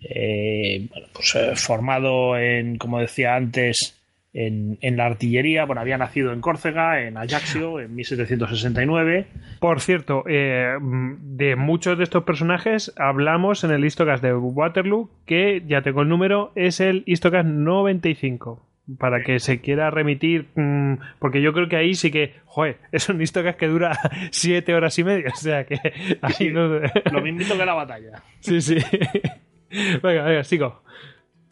Eh, 0.00 0.88
pues, 1.12 1.60
formado 1.60 2.38
en, 2.38 2.78
como 2.78 3.00
decía 3.00 3.36
antes, 3.36 4.02
en, 4.34 4.96
la 4.96 5.06
artillería. 5.06 5.64
Bueno, 5.64 5.80
había 5.80 5.96
nacido 5.96 6.32
en 6.32 6.40
Córcega, 6.40 7.00
en 7.02 7.16
Ajaccio, 7.16 7.80
en 7.80 7.94
1769. 7.94 9.26
Por 9.60 9.80
cierto, 9.80 10.24
eh, 10.28 10.76
de 10.80 11.56
muchos 11.56 11.96
de 11.96 12.04
estos 12.04 12.24
personajes 12.24 12.92
hablamos 12.96 13.64
en 13.64 13.70
el 13.70 13.84
Histocast 13.84 14.22
de 14.22 14.34
Waterloo, 14.34 15.10
que 15.24 15.62
ya 15.66 15.82
tengo 15.82 16.02
el 16.02 16.08
número, 16.08 16.52
es 16.56 16.80
el 16.80 17.04
Histocast 17.06 17.46
95 17.46 18.66
para 18.98 19.22
que 19.22 19.38
se 19.38 19.60
quiera 19.60 19.90
remitir, 19.90 20.48
mm, 20.54 20.94
porque 21.18 21.40
yo 21.40 21.52
creo 21.54 21.68
que 21.68 21.76
ahí 21.76 21.94
sí 21.94 22.10
que, 22.10 22.34
joder, 22.44 22.78
es 22.92 23.08
un 23.08 23.20
histocast 23.20 23.58
que 23.58 23.66
dura 23.66 23.98
siete 24.30 24.74
horas 24.74 24.98
y 24.98 25.04
media, 25.04 25.30
o 25.32 25.36
sea 25.36 25.64
que 25.64 25.78
ahí 26.20 26.50
no... 26.50 26.68
lo 26.68 27.22
mismo 27.22 27.56
que 27.56 27.64
la 27.64 27.74
batalla. 27.74 28.22
Sí, 28.40 28.60
sí. 28.60 28.76
venga, 30.02 30.24
venga, 30.24 30.44
sigo. 30.44 30.82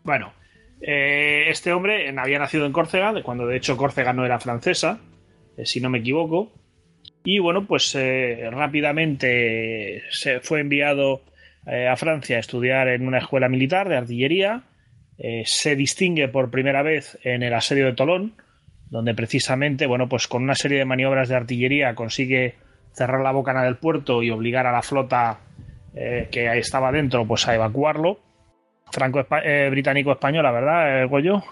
Bueno, 0.05 0.33
eh, 0.83 1.45
este 1.49 1.73
hombre 1.73 2.13
había 2.17 2.39
nacido 2.39 2.67
en 2.67 2.73
Córcega, 2.73 3.15
cuando 3.23 3.47
de 3.47 3.57
hecho 3.57 3.77
Córcega 3.77 4.13
no 4.13 4.25
era 4.25 4.41
francesa, 4.41 5.01
eh, 5.57 5.65
si 5.65 5.81
no 5.81 5.91
me 5.91 5.99
equivoco. 5.99 6.53
Y 7.25 7.39
bueno, 7.39 7.67
pues 7.67 7.95
eh, 7.95 8.49
rápidamente 8.51 10.03
se 10.11 10.41
fue 10.41 10.61
enviado 10.61 11.23
a 11.65 11.95
Francia 11.95 12.39
a 12.39 12.41
estudiar 12.41 12.89
en 12.89 13.07
una 13.07 13.19
escuela 13.19 13.49
militar 13.49 13.89
de 13.89 13.97
artillería. 13.97 14.65
se 15.45 15.77
distingue 15.77 16.27
por 16.27 16.51
primera 16.51 16.83
vez 16.83 17.17
en 17.23 17.45
el 17.45 17.55
asedio 17.55 17.87
de 17.87 17.93
Tolón, 17.93 18.35
donde 18.91 19.15
precisamente, 19.15 19.87
bueno, 19.87 20.09
pues 20.09 20.27
con 20.27 20.43
una 20.43 20.57
serie 20.57 20.79
de 20.79 20.85
maniobras 20.85 21.29
de 21.29 21.37
artillería 21.37 21.95
consigue 21.95 22.57
cerrar 22.93 23.21
la 23.21 23.31
bocana 23.31 23.63
del 23.63 23.77
puerto 23.77 24.25
y 24.25 24.31
obligar 24.31 24.67
a 24.67 24.73
la 24.73 24.83
flota 24.83 25.39
que 25.95 26.59
estaba 26.59 26.91
dentro 26.91 27.25
pues 27.29 27.47
a 27.47 27.55
evacuarlo 27.55 28.19
franco 28.93 29.27
eh, 29.43 29.69
británico-española, 29.71 30.51
¿verdad, 30.53 31.03
eh, 31.03 31.07
Goyo? 31.07 31.43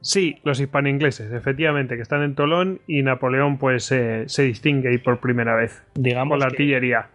Sí, 0.00 0.38
los 0.44 0.60
hispano-ingleses, 0.60 1.32
efectivamente, 1.32 1.96
que 1.96 2.02
están 2.02 2.22
en 2.22 2.34
Tolón 2.34 2.80
y 2.86 3.02
Napoleón 3.02 3.58
pues 3.58 3.90
eh, 3.90 4.24
se 4.26 4.42
distingue 4.44 4.90
ahí 4.90 4.98
por 4.98 5.20
primera 5.20 5.56
vez 5.56 5.82
Digamos 5.94 6.32
con 6.32 6.40
la 6.40 6.46
artillería. 6.46 7.08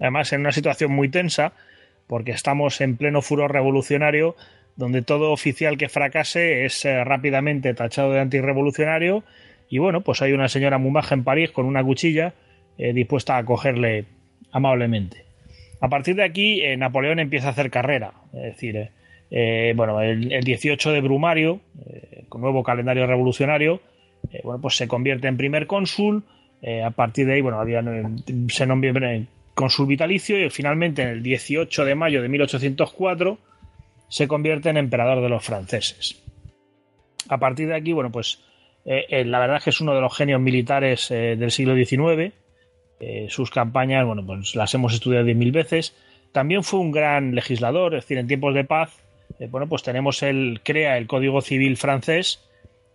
además, 0.00 0.32
en 0.32 0.40
una 0.40 0.52
situación 0.52 0.90
muy 0.92 1.08
tensa, 1.08 1.52
porque 2.08 2.32
estamos 2.32 2.80
en 2.80 2.96
pleno 2.96 3.22
furor 3.22 3.52
revolucionario, 3.52 4.34
donde 4.74 5.02
todo 5.02 5.30
oficial 5.30 5.78
que 5.78 5.88
fracase 5.88 6.64
es 6.64 6.84
rápidamente 7.04 7.74
tachado 7.74 8.12
de 8.12 8.20
antirrevolucionario 8.20 9.22
y 9.68 9.78
bueno, 9.78 10.00
pues 10.00 10.22
hay 10.22 10.32
una 10.32 10.48
señora 10.48 10.78
muy 10.78 10.92
en 11.10 11.24
París 11.24 11.50
con 11.50 11.66
una 11.66 11.84
cuchilla 11.84 12.34
dispuesta 12.76 13.36
a 13.36 13.38
acogerle 13.38 14.06
amablemente. 14.50 15.31
A 15.82 15.88
partir 15.88 16.14
de 16.14 16.22
aquí, 16.22 16.62
eh, 16.62 16.76
Napoleón 16.76 17.18
empieza 17.18 17.48
a 17.48 17.50
hacer 17.50 17.68
carrera. 17.68 18.12
Es 18.32 18.42
decir, 18.42 18.76
eh, 18.76 18.90
eh, 19.32 19.72
bueno, 19.74 20.00
el, 20.00 20.44
18 20.44 20.92
de 20.92 21.00
Brumario, 21.00 21.60
con 22.28 22.40
nuevo 22.40 22.62
calendario 22.62 23.04
revolucionario, 23.04 23.80
bueno, 24.44 24.60
pues 24.60 24.76
se 24.76 24.86
convierte 24.86 25.26
en 25.26 25.36
primer 25.36 25.66
cónsul. 25.66 26.22
a 26.84 26.90
partir 26.90 27.26
de 27.26 27.34
ahí, 27.34 27.40
bueno, 27.40 27.58
había, 27.58 27.82
se 28.48 28.66
nombra 28.66 29.20
cónsul 29.54 29.88
vitalicio 29.88 30.40
y 30.40 30.48
finalmente 30.50 31.02
en 31.02 31.08
el 31.08 31.22
18 31.22 31.84
de 31.84 31.94
mayo 31.96 32.22
de 32.22 32.28
1804 32.28 33.38
se 34.08 34.28
convierte 34.28 34.70
en 34.70 34.76
emperador 34.76 35.20
de 35.20 35.28
los 35.28 35.44
franceses. 35.44 36.22
A 37.28 37.38
partir 37.38 37.66
de 37.66 37.74
aquí, 37.74 37.92
bueno, 37.92 38.12
pues 38.12 38.40
la 38.84 39.40
verdad 39.40 39.56
es 39.56 39.64
que 39.64 39.70
es 39.70 39.80
uno 39.80 39.96
de 39.96 40.00
los 40.00 40.16
genios 40.16 40.40
militares 40.40 41.08
del 41.08 41.50
siglo 41.50 41.74
XIX 41.74 42.32
eh, 43.04 43.26
sus 43.28 43.50
campañas, 43.50 44.06
bueno, 44.06 44.24
pues 44.24 44.54
las 44.54 44.72
hemos 44.74 44.94
estudiado 44.94 45.24
diez 45.24 45.36
mil 45.36 45.50
veces. 45.50 45.92
También 46.30 46.62
fue 46.62 46.78
un 46.78 46.92
gran 46.92 47.34
legislador, 47.34 47.96
es 47.96 48.04
decir, 48.04 48.16
en 48.16 48.28
tiempos 48.28 48.54
de 48.54 48.62
paz, 48.62 48.96
eh, 49.40 49.48
bueno, 49.50 49.66
pues 49.66 49.82
tenemos 49.82 50.22
el, 50.22 50.60
crea 50.62 50.96
el 50.98 51.08
Código 51.08 51.40
Civil 51.40 51.76
francés 51.76 52.38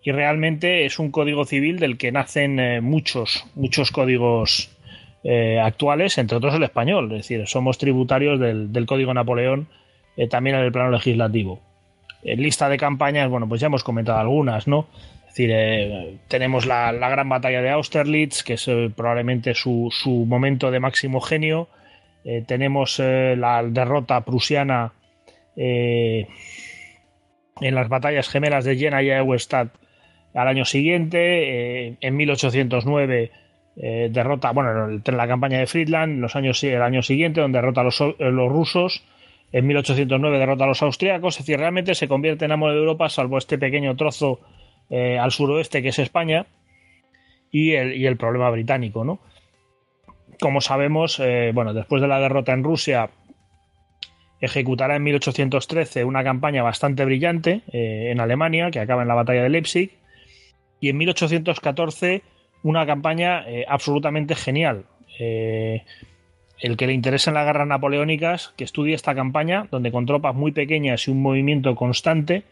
y 0.02 0.14
realmente 0.14 0.86
es 0.86 0.98
un 0.98 1.12
código 1.12 1.44
civil 1.44 1.78
del 1.80 1.98
que 1.98 2.14
nacen 2.14 2.58
eh, 2.58 2.80
muchos, 2.80 3.46
muchos 3.56 3.92
códigos 3.92 4.72
actuales, 5.62 6.18
entre 6.20 6.38
otros 6.38 6.54
el 6.56 6.64
español, 6.64 7.12
es 7.12 7.18
decir, 7.18 7.46
somos 7.48 7.78
tributarios 7.78 8.40
del, 8.40 8.72
del 8.72 8.86
Código 8.86 9.14
Napoleón 9.14 9.68
también 10.30 10.56
en 10.56 10.64
el 10.64 10.72
plano 10.72 10.90
legislativo. 10.90 11.60
En 12.24 12.42
lista 12.42 12.70
de 12.70 12.78
campañas, 12.78 13.30
bueno, 13.30 13.50
pues 13.50 13.60
ya 13.60 13.68
hemos 13.68 13.84
comentado 13.84 14.20
algunas, 14.20 14.70
¿no? 14.70 14.88
Decir, 15.38 15.52
eh, 15.54 16.18
tenemos 16.28 16.66
la, 16.66 16.92
gran 16.92 17.30
batalla 17.30 17.62
de 17.62 17.70
Austerlitz, 17.70 18.44
que 18.44 18.54
es 18.54 18.68
eh, 18.68 18.90
probablemente 18.96 19.54
su, 19.54 19.92
momento 20.28 20.72
de 20.72 20.80
máximo 20.80 21.22
genio. 21.22 21.70
Eh, 22.24 22.44
tenemos 22.46 23.00
la 23.00 23.64
derrota 23.64 24.22
prusiana 24.26 24.94
en 25.56 26.28
las 27.60 27.90
batallas 27.90 28.30
gemelas 28.30 28.66
de 28.66 28.76
Jena 28.78 29.02
y 29.02 29.12
Auerstadt 29.12 29.70
al 30.34 30.48
año 30.48 30.66
siguiente. 30.66 31.98
en 32.00 32.16
1809 32.16 33.32
derrota, 34.10 34.52
bueno, 34.52 35.02
en 35.04 35.18
la 35.18 35.28
campaña 35.28 35.60
de 35.60 35.68
Friedland, 35.68 36.20
los 36.20 36.36
años, 36.36 36.64
el 36.64 36.82
año 36.82 37.02
siguiente, 37.02 37.42
donde 37.42 37.60
derrota 37.60 37.82
a 37.82 37.86
los, 37.86 38.00
los 38.00 38.50
rusos. 38.50 39.04
En 39.52 39.66
1809 39.66 40.40
derrota 40.40 40.66
a 40.66 40.68
los 40.68 40.82
austriacos, 40.84 41.36
es 41.36 41.46
decir, 41.46 41.58
realmente 41.58 41.96
se 41.96 42.10
convierte 42.10 42.44
en 42.46 42.52
amo 42.52 42.70
de 42.70 42.78
Europa, 42.78 43.08
salvo 43.08 43.38
este 43.38 43.58
pequeño 43.58 43.96
trozo 43.96 44.42
eh, 44.90 45.20
al 45.20 45.32
suroeste, 45.32 45.82
que 45.82 45.90
es 45.90 46.00
España, 46.00 46.46
y 47.52 47.74
el, 47.74 48.18
problema 48.18 48.50
británico, 48.50 49.04
¿no? 49.04 49.20
como 50.40 50.62
sabemos, 50.62 51.20
eh, 51.20 51.52
bueno, 51.54 51.74
después 51.74 52.02
de 52.02 52.08
la 52.08 52.20
derrota 52.20 52.54
en 52.54 52.64
Rusia, 52.64 53.10
ejecutará 54.40 54.96
en 54.96 55.04
1813 55.04 56.04
una 56.04 56.24
campaña 56.24 56.62
bastante 56.62 57.04
brillante 57.04 57.64
eh, 57.74 58.10
en 58.12 58.20
Alemania, 58.20 58.70
que 58.70 58.80
acaba 58.80 59.02
en 59.02 59.08
la 59.08 59.16
batalla 59.16 59.44
de 59.44 59.50
Leipzig, 59.50 59.92
y 60.80 60.90
en 60.90 60.98
1814 60.98 62.22
una 62.64 62.86
campaña 62.86 63.46
absolutamente 63.68 64.36
genial. 64.36 64.86
el 65.18 66.78
que 66.78 66.88
le 66.88 66.94
interese 66.94 67.30
en 67.30 67.34
las 67.34 67.46
guerras 67.46 67.68
napoleónicas, 67.68 68.54
que 68.58 68.64
estudie 68.64 68.94
esta 68.94 69.16
campaña, 69.16 69.68
donde 69.72 69.92
con 69.92 70.06
tropas 70.06 70.36
muy 70.36 70.52
pequeñas 70.52 71.08
y 71.08 71.12
un 71.12 71.22
movimiento 71.22 71.74
constante 71.76 72.44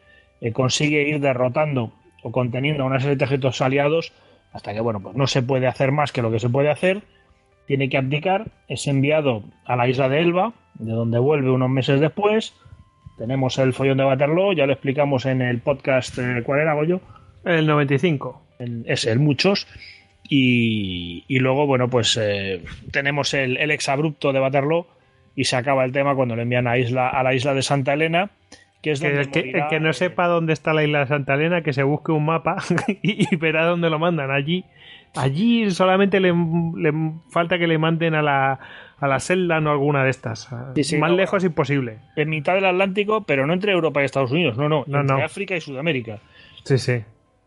consigue 0.53 1.07
ir 1.07 1.19
derrotando 1.19 1.91
o 2.25 2.31
conteniendo 2.31 2.83
a 2.83 2.87
una 2.87 2.99
serie 2.99 3.15
de 3.15 3.23
ejércitos 3.23 3.61
aliados 3.61 4.11
hasta 4.51 4.73
que, 4.73 4.81
bueno, 4.81 4.99
pues 4.99 5.15
no 5.15 5.27
se 5.27 5.43
puede 5.43 5.67
hacer 5.67 5.91
más 5.91 6.11
que 6.11 6.23
lo 6.23 6.31
que 6.31 6.39
se 6.39 6.49
puede 6.49 6.71
hacer 6.71 7.03
tiene 7.67 7.89
que 7.89 7.97
abdicar, 7.97 8.47
es 8.67 8.87
enviado 8.87 9.43
a 9.65 9.75
la 9.75 9.87
isla 9.87 10.09
de 10.09 10.21
Elba, 10.21 10.53
de 10.75 10.91
donde 10.91 11.19
vuelve 11.19 11.49
unos 11.49 11.69
meses 11.69 11.99
después. 11.99 12.53
Tenemos 13.17 13.57
el 13.57 13.73
follón 13.73 13.97
de 13.97 14.05
Waterloo, 14.05 14.53
ya 14.53 14.65
lo 14.65 14.73
explicamos 14.73 15.25
en 15.25 15.41
el 15.41 15.61
podcast, 15.61 16.17
eh, 16.17 16.43
¿cuál 16.43 16.61
era, 16.61 16.73
Goyo? 16.73 17.01
El 17.43 17.67
95. 17.67 18.41
es 18.85 19.05
el 19.05 19.19
muchos. 19.19 19.67
Y, 20.27 21.23
luego, 21.39 21.67
bueno, 21.67 21.89
pues 21.89 22.17
eh, 22.21 22.63
tenemos 22.91 23.33
el, 23.35 23.57
el 23.57 23.69
exabrupto 23.69 24.33
de 24.33 24.41
Waterloo 24.41 24.87
y 25.35 25.43
se 25.43 25.55
acaba 25.55 25.85
el 25.85 25.91
tema 25.91 26.15
cuando 26.15 26.35
le 26.35 26.43
envían 26.43 26.67
a, 26.67 26.77
isla, 26.77 27.09
a 27.09 27.21
la 27.21 27.33
isla 27.33 27.53
de 27.53 27.61
Santa 27.61 27.93
Elena. 27.93 28.31
Que 28.85 28.91
es 28.91 28.99
donde 28.99 29.21
el, 29.21 29.29
que, 29.31 29.79
no 29.79 29.93
sepa 29.93 30.27
dónde 30.27 30.53
está 30.53 30.71
la 30.71 30.83
isla 30.83 30.99
de 30.99 31.07
Santa 31.07 31.33
Elena, 31.33 31.63
que 31.63 31.73
se 31.73 31.81
busque 31.81 32.11
un 32.11 32.25
mapa 32.25 32.57
y 33.01 33.35
verá 33.35 33.65
dónde 33.65 33.89
lo 33.89 33.97
mandan. 33.97 34.29
Allí 34.29 34.63
Allí 35.15 35.71
solamente 35.71 36.19
le, 36.19 36.33
falta 37.29 37.57
que 37.57 37.67
le 37.67 37.77
manden 37.77 38.15
a 38.15 38.21
la, 38.21 38.59
a 38.99 39.07
la 39.07 39.19
celda 39.19 39.59
o 39.59 39.69
alguna 39.69 40.03
de 40.03 40.09
estas. 40.09 40.49
Más 40.99 41.11
lejos 41.11 41.43
imposible. 41.43 41.99
En 42.15 42.29
mitad 42.29 42.53
del 42.53 42.65
Atlántico, 42.65 43.23
pero 43.23 43.47
no 43.47 43.53
entre 43.53 43.71
Europa 43.71 44.01
y 44.01 44.05
Estados 44.05 44.31
Unidos, 44.31 44.57
no, 44.57 44.67
no, 44.67 44.85
entre 44.87 45.23
África 45.23 45.55
y 45.55 45.61
Sudamérica. 45.61 46.19
Sí, 46.63 46.77
sí. 46.77 47.03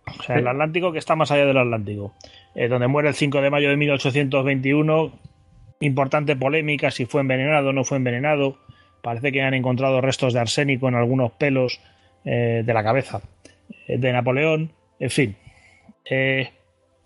O 0.06 0.22
sea, 0.22 0.36
el 0.36 0.48
Atlántico 0.48 0.92
que 0.92 0.98
está 0.98 1.14
más 1.14 1.30
allá 1.30 1.44
del 1.44 1.58
Atlántico. 1.58 2.14
Eh, 2.54 2.68
donde 2.68 2.88
muere 2.88 3.08
el 3.08 3.14
5 3.14 3.42
de 3.42 3.50
mayo 3.50 3.68
de 3.68 3.76
1821. 3.76 5.12
Importante 5.80 6.34
polémica 6.34 6.90
si 6.90 7.04
fue 7.04 7.20
envenenado 7.20 7.68
o 7.68 7.72
no 7.72 7.84
fue 7.84 7.98
envenenado. 7.98 8.56
Parece 9.08 9.32
que 9.32 9.40
han 9.40 9.54
encontrado 9.54 10.02
restos 10.02 10.34
de 10.34 10.40
arsénico 10.40 10.86
en 10.86 10.94
algunos 10.94 11.32
pelos 11.32 11.80
eh, 12.26 12.62
de 12.62 12.74
la 12.74 12.84
cabeza 12.84 13.22
eh, 13.86 13.96
de 13.96 14.12
Napoleón. 14.12 14.70
En 15.00 15.08
fin. 15.08 15.34
Eh, 16.04 16.50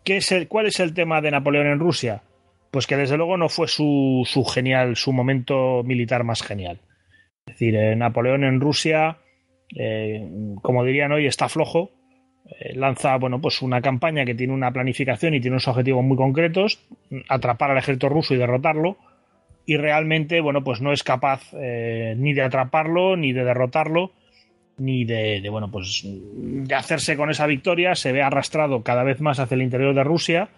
es 0.04 0.32
el, 0.32 0.48
¿Cuál 0.48 0.66
es 0.66 0.80
el 0.80 0.94
tema 0.94 1.20
de 1.20 1.30
Napoleón 1.30 1.68
en 1.68 1.78
Rusia? 1.78 2.24
Pues 2.72 2.88
que 2.88 2.96
desde 2.96 3.16
luego 3.16 3.36
no 3.36 3.48
fue 3.48 3.68
su, 3.68 4.24
su 4.26 4.44
genial, 4.44 4.96
su 4.96 5.12
momento 5.12 5.84
militar 5.84 6.24
más 6.24 6.42
genial. 6.42 6.80
Es 7.46 7.54
decir, 7.54 7.96
Napoleón 7.96 8.42
en 8.42 8.60
Rusia, 8.60 9.18
como 10.60 10.84
dirían 10.84 11.12
hoy, 11.12 11.26
está 11.26 11.48
flojo. 11.48 11.92
Lanza, 12.74 13.16
bueno, 13.16 13.40
pues 13.40 13.62
una 13.62 13.80
campaña 13.80 14.24
que 14.24 14.34
tiene 14.34 14.54
una 14.54 14.72
planificación 14.72 15.34
y 15.34 15.40
tiene 15.40 15.54
unos 15.54 15.68
objetivos 15.68 16.02
muy 16.02 16.16
concretos, 16.16 16.84
atrapar 17.28 17.70
al 17.70 17.78
ejército 17.78 18.08
ruso 18.08 18.34
y 18.34 18.38
derrotarlo. 18.38 18.96
Y 19.64 19.76
realmente, 19.76 20.40
bueno, 20.40 20.64
pues 20.64 20.80
no 20.80 20.92
es 20.92 21.02
capaz 21.02 21.52
ni 21.52 22.32
de 22.32 22.42
atraparlo 22.42 23.16
ni 23.16 23.32
de 23.32 23.44
derrotarlo 23.44 24.12
ni 24.78 25.04
de, 25.04 25.46
bueno, 25.50 25.70
pues 25.70 26.02
de 26.04 26.74
hacerse 26.74 27.16
con 27.16 27.30
esa 27.30 27.46
victoria, 27.46 27.94
se 27.94 28.12
ve 28.12 28.22
arrastrado 28.22 28.82
cada 28.82 29.04
vez 29.04 29.20
más 29.20 29.38
hacia 29.38 29.54
el 29.54 29.62
interior 29.62 29.94
de 29.94 30.04
Rusia. 30.04 30.48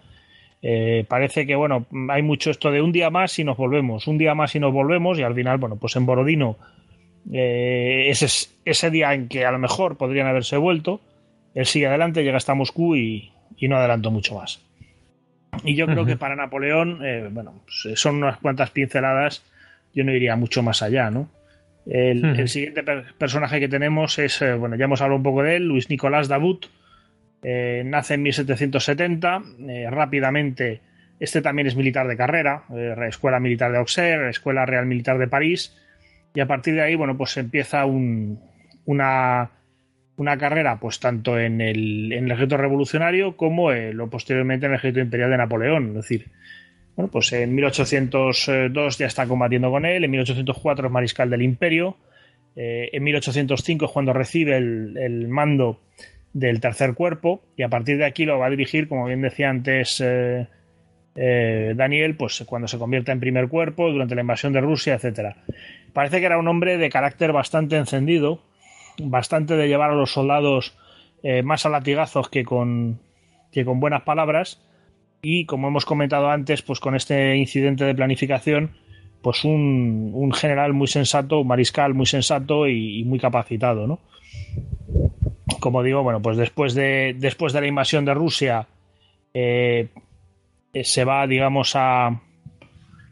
Eh, 0.61 1.05
parece 1.07 1.45
que, 1.45 1.55
bueno, 1.55 1.85
hay 2.09 2.23
mucho 2.23 2.49
esto 2.49 2.71
de 2.71 2.81
un 2.81 2.91
día 2.91 3.11
más 3.11 3.37
y 3.37 3.43
nos 3.43 3.55
volvemos, 3.55 4.07
un 4.07 4.17
día 4.17 4.33
más 4.33 4.55
y 4.55 4.59
nos 4.59 4.73
volvemos, 4.73 5.19
y 5.19 5.23
al 5.23 5.35
final, 5.35 5.59
bueno, 5.59 5.75
pues 5.75 5.95
en 5.95 6.07
Borodino, 6.07 6.57
eh, 7.31 8.07
ese, 8.09 8.49
ese 8.65 8.89
día 8.89 9.13
en 9.13 9.27
que 9.27 9.45
a 9.45 9.51
lo 9.51 9.59
mejor 9.59 9.95
podrían 9.95 10.27
haberse 10.27 10.57
vuelto, 10.57 11.01
él 11.53 11.67
sigue 11.67 11.85
adelante, 11.85 12.23
llega 12.23 12.37
hasta 12.37 12.55
Moscú 12.55 12.95
y, 12.95 13.31
no 13.61 13.77
adelantó 13.77 14.09
mucho 14.09 14.35
más. 14.35 14.64
Y 15.63 15.75
yo 15.75 15.85
creo 15.85 16.05
que 16.05 16.17
para 16.17 16.35
Napoleón, 16.35 16.99
eh, 17.03 17.29
bueno, 17.31 17.63
pues 17.65 17.99
son 17.99 18.17
unas 18.17 18.37
cuantas 18.37 18.71
pinceladas, 18.71 19.43
yo 19.93 20.03
no 20.03 20.11
iría 20.11 20.35
mucho 20.35 20.61
más 20.61 20.81
allá, 20.81 21.09
¿no? 21.09 21.29
El, 21.85 22.47
siguiente 22.47 22.83
personaje 23.17 23.59
que 23.59 23.67
tenemos 23.67 24.17
es, 24.17 24.41
eh, 24.41 24.55
bueno, 24.55 24.75
ya 24.75 24.85
hemos 24.85 25.01
hablado 25.01 25.17
un 25.17 25.23
poco 25.23 25.43
de 25.43 25.57
él, 25.57 25.67
Luis 25.67 25.89
Nicolás 25.89 26.27
Davut. 26.27 26.65
Eh, 27.43 27.83
nace 27.85 28.15
en 28.15 28.23
1770. 28.23 29.43
Eh, 29.69 29.87
rápidamente, 29.91 30.81
este 31.19 31.41
también 31.41 31.67
es 31.67 31.75
militar 31.75 32.07
de 32.07 32.17
carrera, 32.17 32.63
Escuela 33.07 33.39
Militar 33.39 33.71
de 33.71 33.77
Auxerre, 33.77 34.29
Escuela 34.29 34.65
Real 34.65 34.87
Militar 34.87 35.19
de 35.19 35.27
París. 35.27 35.77
Y 36.33 36.39
a 36.39 36.47
partir 36.47 36.73
de 36.73 36.81
ahí, 36.81 36.95
bueno, 36.95 37.15
pues 37.15 37.37
empieza 37.37 37.85
una, 37.85 39.51
una 40.17 40.37
carrera, 40.37 40.79
pues 40.79 40.99
tanto 40.99 41.37
en 41.37 41.61
el, 41.61 42.11
ejército 42.13 42.57
revolucionario 42.57 43.35
como 43.35 43.71
lo 43.71 44.09
posteriormente 44.09 44.65
en 44.65 44.71
el 44.71 44.77
ejército 44.77 45.01
imperial 45.01 45.29
de 45.31 45.37
Napoleón. 45.37 45.89
Es 45.89 45.95
decir, 45.95 46.25
bueno, 46.95 47.11
pues 47.11 47.33
en 47.33 47.53
1802 47.53 48.97
ya 48.97 49.05
está 49.05 49.27
combatiendo 49.27 49.69
con 49.69 49.85
él, 49.85 50.03
en 50.03 50.11
1804 50.11 50.87
es 50.87 50.91
mariscal 50.91 51.29
del 51.29 51.41
imperio, 51.41 51.97
eh, 52.55 52.89
en 52.93 53.03
1805 53.03 53.85
es 53.85 53.91
cuando 53.91 54.13
recibe 54.13 54.55
el, 54.55 55.27
mando 55.27 55.81
del 56.31 56.61
tercer 56.61 56.93
cuerpo 56.93 57.43
y 57.57 57.63
a 57.63 57.69
partir 57.69 57.97
de 57.97 58.05
aquí 58.05 58.25
lo 58.25 58.39
va 58.39 58.47
a 58.47 58.49
dirigir, 58.49 58.87
como 58.87 59.05
bien 59.05 59.21
decía 59.21 59.49
antes 59.49 60.01
eh, 60.01 60.47
eh, 61.15 61.73
Daniel, 61.75 62.15
pues 62.15 62.43
cuando 62.45 62.67
se 62.67 62.77
convierta 62.77 63.11
en 63.11 63.19
primer 63.19 63.49
cuerpo, 63.49 63.91
durante 63.91 64.15
la 64.15 64.21
invasión 64.21 64.53
de 64.53 64.61
Rusia, 64.61 64.95
etcétera. 64.95 65.37
Parece 65.91 66.19
que 66.19 66.25
era 66.25 66.37
un 66.37 66.47
hombre 66.47 66.77
de 66.77 66.89
carácter 66.89 67.33
bastante 67.33 67.75
encendido, 67.75 68.41
bastante 69.01 69.55
de 69.55 69.67
llevar 69.67 69.91
a 69.91 69.95
los 69.95 70.11
soldados 70.11 70.77
más 71.43 71.65
a 71.65 71.69
latigazos 71.69 72.29
que 72.29 72.43
con, 72.43 72.99
que 73.51 73.65
con 73.65 73.79
buenas 73.79 74.03
palabras 74.03 74.61
y 75.27 75.45
como 75.45 75.69
hemos 75.69 75.85
comentado 75.85 76.29
antes, 76.29 76.61
pues 76.61 76.79
con 76.79 76.93
este 76.93 77.35
incidente 77.35 77.83
de 77.83 77.95
planificación, 77.95 78.75
pues 79.23 79.43
un, 79.43 80.31
general 80.35 80.73
muy 80.73 80.85
sensato, 80.85 81.39
un 81.39 81.47
mariscal 81.47 81.95
muy 81.95 82.05
sensato 82.05 82.67
y, 82.67 83.03
muy 83.05 83.17
capacitado, 83.17 83.87
¿no? 83.87 83.99
Como 85.59 85.81
digo, 85.81 86.03
bueno, 86.03 86.21
pues 86.21 86.37
después 86.37 86.75
de, 86.75 87.15
después 87.17 87.53
de 87.53 87.61
la 87.61 87.67
invasión 87.67 88.05
de 88.05 88.13
Rusia 88.13 88.67
eh, 89.33 89.87
se 90.83 91.05
va, 91.05 91.25
digamos, 91.25 91.71
a 91.75 92.21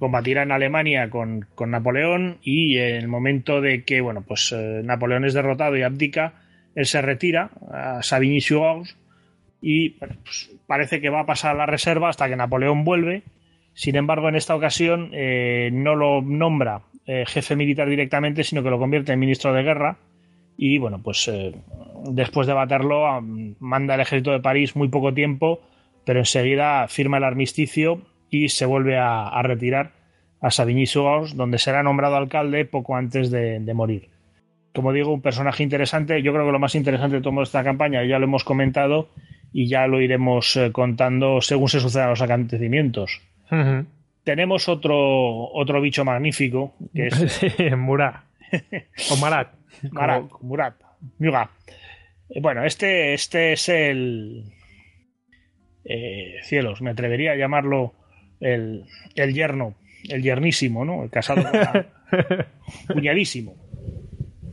combatir 0.04 0.36
en 0.36 0.52
Alemania 0.52 1.10
con, 1.10 1.48
Napoleón 1.66 2.38
y 2.44 2.78
en 2.78 2.98
el 2.98 3.08
momento 3.08 3.62
de 3.62 3.86
que, 3.86 4.02
bueno, 4.02 4.22
pues 4.22 4.52
eh, 4.52 4.82
Napoleón 4.84 5.24
es 5.24 5.34
derrotado 5.34 5.78
y 5.78 5.82
abdica, 5.82 6.34
él 6.76 6.86
se 6.86 7.02
retira 7.02 7.52
a 7.72 8.04
Savigny-sur-Orge 8.04 8.96
y 9.62 9.92
pues 9.92 10.52
parece 10.68 11.00
que 11.00 11.10
va 11.10 11.22
a 11.22 11.26
pasar 11.26 11.52
a 11.52 11.58
la 11.58 11.68
reserva 11.68 12.10
hasta 12.10 12.28
que 12.28 12.36
Napoleón 12.36 12.84
vuelve. 12.84 13.24
Sin 13.76 13.96
embargo, 13.96 14.28
en 14.28 14.36
esta 14.36 14.58
ocasión 14.58 15.12
eh, 15.14 15.70
no 15.72 15.96
lo 15.96 16.22
nombra 16.22 16.82
eh, 17.06 17.24
jefe 17.26 17.56
militar 17.56 17.88
directamente, 17.88 18.44
sino 18.44 18.62
que 18.62 18.72
lo 18.72 18.80
convierte 18.80 19.14
en 19.14 19.20
ministro 19.20 19.54
de 19.54 19.64
guerra. 19.64 19.96
Y 20.58 20.80
bueno, 20.80 21.02
pues 21.02 21.32
después 22.10 22.46
de 22.46 22.52
baterlo, 22.52 23.22
manda 23.22 23.96
el 23.96 24.02
ejército 24.02 24.32
de 24.32 24.42
París 24.42 24.76
muy 24.76 24.90
poco 24.90 25.14
tiempo, 25.14 25.62
pero 26.04 26.20
enseguida 26.20 26.90
firma 26.90 27.20
el 27.20 27.24
armisticio 27.24 28.02
y 28.34 28.50
se 28.50 28.66
vuelve 28.66 28.98
a, 28.98 29.42
retirar 29.44 29.92
a 30.42 30.52
Savigny-sur-Orge, 30.52 31.36
donde 31.36 31.58
será 31.58 31.84
nombrado 31.84 32.16
alcalde 32.16 32.66
poco 32.66 32.96
antes 32.96 33.30
de, 33.32 33.60
de, 33.60 33.74
morir. 33.74 34.10
Como 34.74 34.92
digo, 34.92 35.14
un 35.14 35.22
personaje 35.22 35.64
interesante. 35.64 36.22
Yo 36.22 36.34
creo 36.34 36.46
que 36.46 36.52
lo 36.52 36.60
más 36.60 36.76
interesante 36.76 37.18
de 37.18 37.22
toda 37.22 37.44
esta 37.44 37.64
campaña, 37.64 38.04
ya 38.04 38.18
lo 38.18 38.26
hemos 38.26 38.44
comentado, 38.44 39.10
y 39.54 39.68
ya 39.68 39.88
lo 39.88 40.02
iremos 40.02 40.58
eh, 40.58 40.72
contando 40.72 41.40
según 41.40 41.70
se 41.70 41.80
sucedan 41.80 42.10
los 42.10 42.22
acontecimientos. 42.22 43.22
Tenemos 44.24 44.68
otro, 44.68 45.52
otro 45.54 45.80
bicho 45.80 46.04
magnífico, 46.04 46.74
que 46.94 47.08
es... 47.08 47.42
Murat. 47.78 48.24
o 49.12 49.18
Marat. 49.18 49.54
Marat, 49.92 50.26
Murat. 50.42 50.76
Eh, 52.30 52.42
bueno, 52.42 52.66
este, 52.66 53.14
este 53.14 53.54
es 53.54 53.70
el... 53.70 54.46
Eh, 55.86 56.38
cielos, 56.44 56.82
me 56.82 56.92
atrevería 56.92 57.34
a 57.34 57.36
llamarlo 57.36 57.94
el, 58.44 58.86
el 59.16 59.34
yerno, 59.34 59.76
el 60.10 60.22
yernísimo, 60.22 60.86
¿no? 60.86 61.04
El 61.04 61.10
casado 61.10 61.44
con 61.44 61.60
la... 61.60 61.86
cuñadísimo. 62.94 63.56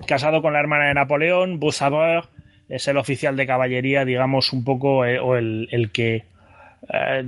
Casado 0.07 0.41
con 0.41 0.53
la 0.53 0.61
hermana 0.61 0.87
de 0.87 0.95
Napoleón, 0.95 1.61
Boussabeur, 1.61 2.29
es 2.69 2.87
el 2.89 2.97
oficial 2.97 3.37
de 3.37 3.47
caballería, 3.47 4.05
digamos, 4.05 4.53
un 4.53 4.65
poco, 4.65 5.05
eh, 5.05 5.19
o 5.19 5.37
el, 5.37 5.91
que 5.93 6.25
eh, 6.89 7.25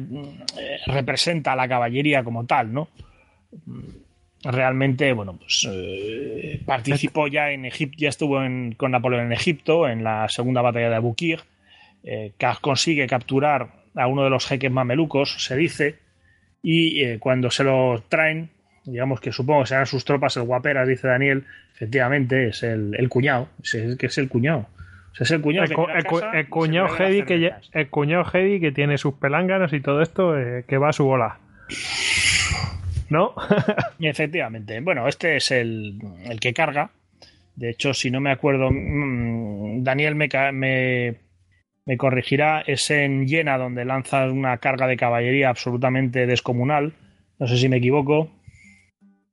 representa 0.86 1.52
a 1.52 1.56
la 1.56 1.68
caballería 1.68 2.22
como 2.22 2.46
tal, 2.46 2.72
¿no? 2.72 2.88
Realmente, 4.44 5.12
bueno, 5.12 5.36
pues 5.36 5.68
eh, 5.70 6.60
participó 6.64 7.28
ya 7.28 7.50
en 7.50 7.64
Egipto, 7.66 7.96
ya 7.98 8.08
estuvo 8.08 8.40
con 8.76 8.90
Napoleón 8.90 9.26
en 9.26 9.32
Egipto, 9.32 9.88
en 9.88 10.02
la 10.02 10.28
segunda 10.28 10.62
batalla 10.62 10.90
de 10.90 10.96
Abukir, 10.96 11.40
consigue 12.60 13.06
capturar 13.06 13.68
a 13.94 14.06
uno 14.06 14.24
de 14.24 14.30
los 14.30 14.46
jeques 14.46 14.70
mamelucos, 14.70 15.44
se 15.44 15.54
dice, 15.56 16.01
y 16.62 17.02
eh, 17.02 17.18
cuando 17.18 17.50
se 17.50 17.64
lo 17.64 18.02
traen, 18.08 18.50
digamos 18.84 19.20
que 19.20 19.32
supongo 19.32 19.62
que 19.62 19.68
serán 19.68 19.86
sus 19.86 20.04
tropas, 20.04 20.36
el 20.36 20.44
guaperas, 20.44 20.86
dice 20.86 21.08
Daniel, 21.08 21.44
efectivamente 21.74 22.48
es 22.48 22.62
el, 22.62 22.94
el 22.96 23.08
cuñado, 23.08 23.48
es, 23.62 23.96
que 23.96 24.06
es 24.06 24.18
el 24.18 24.28
cuñado. 24.28 24.68
O 25.12 25.14
sea, 25.14 25.24
es 25.24 25.30
el 25.32 25.40
cuñado, 25.42 25.66
el, 26.32 26.48
cuñado 26.48 26.88
heavy 26.88 27.24
que 27.24 27.52
el 27.72 27.88
cuñado 27.88 28.24
heavy 28.24 28.60
que 28.60 28.72
tiene 28.72 28.96
sus 28.96 29.14
pelánganos 29.14 29.72
y 29.72 29.80
todo 29.80 30.00
esto 30.00 30.38
eh, 30.38 30.64
que 30.66 30.78
va 30.78 30.88
a 30.88 30.92
su 30.92 31.04
bola. 31.04 31.38
¿No? 33.10 33.34
Efectivamente. 34.00 34.80
Bueno, 34.80 35.06
este 35.06 35.36
es 35.36 35.50
el, 35.50 35.98
el, 36.24 36.40
que 36.40 36.54
carga. 36.54 36.90
De 37.56 37.68
hecho, 37.68 37.92
si 37.92 38.10
no 38.10 38.20
me 38.20 38.30
acuerdo, 38.30 38.70
mm, 38.70 39.82
Daniel 39.82 40.14
me, 40.14 40.28
me, 40.52 41.14
me 41.84 41.96
corregirá, 41.96 42.62
es 42.66 42.90
en 42.90 43.28
Jena 43.28 43.58
donde 43.58 43.84
lanza 43.84 44.26
una 44.26 44.58
carga 44.58 44.86
de 44.86 44.96
caballería 44.96 45.48
absolutamente 45.48 46.26
descomunal. 46.26 46.94
No 47.38 47.48
sé 47.48 47.58
si 47.58 47.68
me 47.68 47.78
equivoco, 47.78 48.30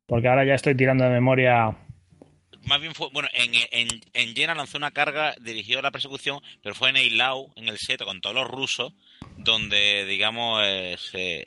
porque 0.07 0.27
ahora 0.27 0.45
ya 0.45 0.55
estoy 0.55 0.75
tirando 0.75 1.03
de 1.03 1.11
memoria. 1.11 1.77
Más 2.65 2.81
bien 2.81 2.93
fue, 2.93 3.09
bueno, 3.13 3.29
en, 3.33 3.51
en, 3.71 4.01
en 4.13 4.35
Jena 4.35 4.55
lanzó 4.55 4.77
una 4.77 4.91
carga, 4.91 5.35
dirigió 5.39 5.81
la 5.81 5.91
persecución, 5.91 6.39
pero 6.61 6.75
fue 6.75 6.89
en 6.89 6.97
Eilau, 6.97 7.53
en 7.55 7.67
el 7.67 7.77
Seto, 7.77 8.05
con 8.05 8.21
todos 8.21 8.35
los 8.35 8.47
rusos, 8.47 8.93
donde, 9.37 10.05
digamos, 10.05 10.61
eh, 10.65 10.95
se, 10.97 11.45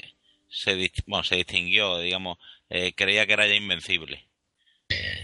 se, 0.49 0.91
bueno, 1.07 1.25
se 1.25 1.37
distinguió, 1.37 1.99
digamos, 1.99 2.39
eh, 2.71 2.93
creía 2.95 3.27
que 3.27 3.33
era 3.33 3.47
ya 3.47 3.55
invencible. 3.55 4.29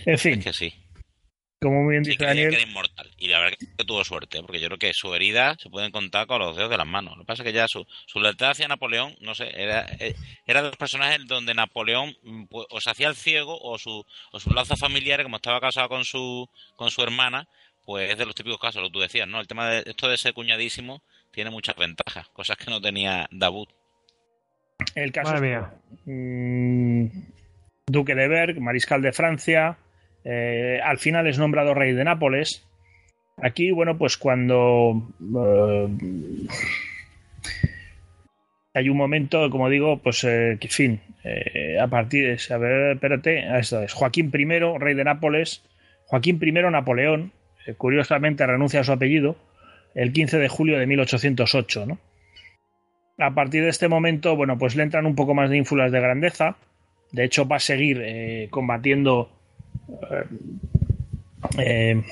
En 0.06 0.18
fin. 0.18 0.38
Es 0.38 0.44
que 0.44 0.52
sí 0.52 0.87
como 1.60 1.82
muy 1.82 1.92
bien 1.92 2.02
dice 2.04 2.24
Daniel. 2.24 2.50
Que 2.50 2.56
era 2.56 2.68
inmortal. 2.68 3.10
Y 3.18 3.28
la 3.28 3.40
verdad 3.40 3.58
que 3.58 3.84
tuvo 3.84 4.04
suerte, 4.04 4.40
porque 4.40 4.60
yo 4.60 4.68
creo 4.68 4.78
que 4.78 4.94
su 4.94 5.14
herida 5.14 5.56
se 5.58 5.70
pueden 5.70 5.90
contar 5.90 6.26
con 6.26 6.38
los 6.38 6.56
dedos 6.56 6.70
de 6.70 6.76
las 6.76 6.86
manos. 6.86 7.16
Lo 7.16 7.24
que 7.24 7.26
pasa 7.26 7.42
es 7.42 7.46
que 7.46 7.52
ya 7.52 7.66
su, 7.68 7.86
su 8.06 8.20
lealtad 8.20 8.50
hacia 8.50 8.68
Napoleón, 8.68 9.14
no 9.20 9.34
sé, 9.34 9.50
era, 9.54 9.86
eh, 9.98 10.14
era 10.46 10.62
de 10.62 10.68
los 10.68 10.76
personajes 10.76 11.26
donde 11.26 11.54
Napoleón 11.54 12.14
mm, 12.22 12.44
pues, 12.44 12.66
o 12.70 12.80
se 12.80 12.90
hacía 12.90 13.08
el 13.08 13.16
ciego 13.16 13.58
o, 13.60 13.78
su, 13.78 14.04
o 14.32 14.40
sus 14.40 14.54
lazos 14.54 14.78
familiares, 14.78 15.24
como 15.24 15.36
estaba 15.36 15.60
casado 15.60 15.88
con 15.88 16.04
su, 16.04 16.48
con 16.76 16.90
su 16.90 17.02
hermana, 17.02 17.48
pues 17.84 18.10
es 18.10 18.18
de 18.18 18.26
los 18.26 18.34
típicos 18.34 18.60
casos, 18.60 18.82
lo 18.82 18.88
que 18.88 18.92
tú 18.92 19.00
decías, 19.00 19.26
¿no? 19.26 19.40
El 19.40 19.48
tema 19.48 19.68
de 19.68 19.82
esto 19.86 20.08
de 20.08 20.18
ser 20.18 20.34
cuñadísimo 20.34 21.02
tiene 21.32 21.50
muchas 21.50 21.74
ventajas, 21.76 22.28
cosas 22.28 22.56
que 22.56 22.70
no 22.70 22.80
tenía 22.80 23.26
Davut. 23.30 23.70
El 24.94 25.10
caso 25.10 25.34
mmm, 26.04 27.06
Duque 27.86 28.14
de 28.14 28.28
Berg, 28.28 28.60
mariscal 28.60 29.02
de 29.02 29.12
Francia, 29.12 29.78
eh, 30.24 30.80
al 30.82 30.98
final 30.98 31.26
es 31.26 31.38
nombrado 31.38 31.74
rey 31.74 31.92
de 31.92 32.04
Nápoles. 32.04 32.64
Aquí, 33.40 33.70
bueno, 33.70 33.98
pues 33.98 34.16
cuando 34.16 35.08
eh, 35.20 35.88
hay 38.74 38.88
un 38.88 38.96
momento, 38.96 39.48
como 39.50 39.68
digo, 39.68 39.98
pues 40.02 40.24
eh, 40.24 40.58
fin, 40.68 41.00
a 41.80 41.86
partir 41.88 42.26
de, 42.26 42.54
a 42.54 42.58
ver, 42.58 42.92
espérate, 42.94 43.58
esto 43.58 43.82
es 43.82 43.92
Joaquín 43.92 44.32
I, 44.34 44.78
rey 44.78 44.94
de 44.94 45.04
Nápoles, 45.04 45.62
Joaquín 46.06 46.40
I 46.42 46.52
Napoleón, 46.52 47.32
curiosamente 47.76 48.46
renuncia 48.46 48.80
a 48.80 48.84
su 48.84 48.92
apellido, 48.92 49.36
el 49.94 50.12
15 50.12 50.38
de 50.38 50.48
julio 50.48 50.78
de 50.78 50.86
1808, 50.86 51.86
¿no? 51.86 51.98
A 53.18 53.34
partir 53.34 53.62
de 53.62 53.68
este 53.68 53.88
momento, 53.88 54.36
bueno, 54.36 54.58
pues 54.58 54.76
le 54.76 54.84
entran 54.84 55.04
un 55.04 55.16
poco 55.16 55.34
más 55.34 55.50
de 55.50 55.56
ínfulas 55.56 55.90
de 55.90 56.00
grandeza. 56.00 56.56
De 57.10 57.24
hecho, 57.24 57.48
va 57.48 57.56
a 57.56 57.60
seguir 57.60 58.48
combatiendo 58.50 59.37
eh, 61.58 62.02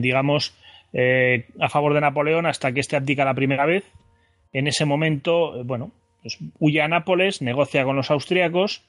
digamos, 0.00 0.54
eh, 0.92 1.46
a 1.58 1.68
favor 1.68 1.94
de 1.94 2.00
Napoleón 2.00 2.46
hasta 2.46 2.72
que 2.72 2.80
éste 2.80 2.96
abdica 2.96 3.24
la 3.24 3.34
primera 3.34 3.66
vez. 3.66 3.84
En 4.52 4.66
ese 4.66 4.84
momento, 4.84 5.64
bueno, 5.64 5.92
pues 6.22 6.38
huye 6.58 6.82
a 6.82 6.88
Nápoles, 6.88 7.40
negocia 7.40 7.84
con 7.84 7.96
los 7.96 8.10
austriacos 8.10 8.82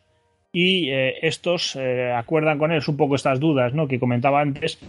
y 0.52 0.90
eh, 0.90 1.26
estos 1.26 1.78
acuerdan 2.16 2.58
con 2.58 2.72
él 2.72 2.82
un 2.88 2.98
poco 2.98 3.16
estas 3.16 3.40
dudas 3.40 3.74
¿no? 3.74 3.88
que 3.88 4.00
comentaba 4.00 4.42
antes, 4.42 4.80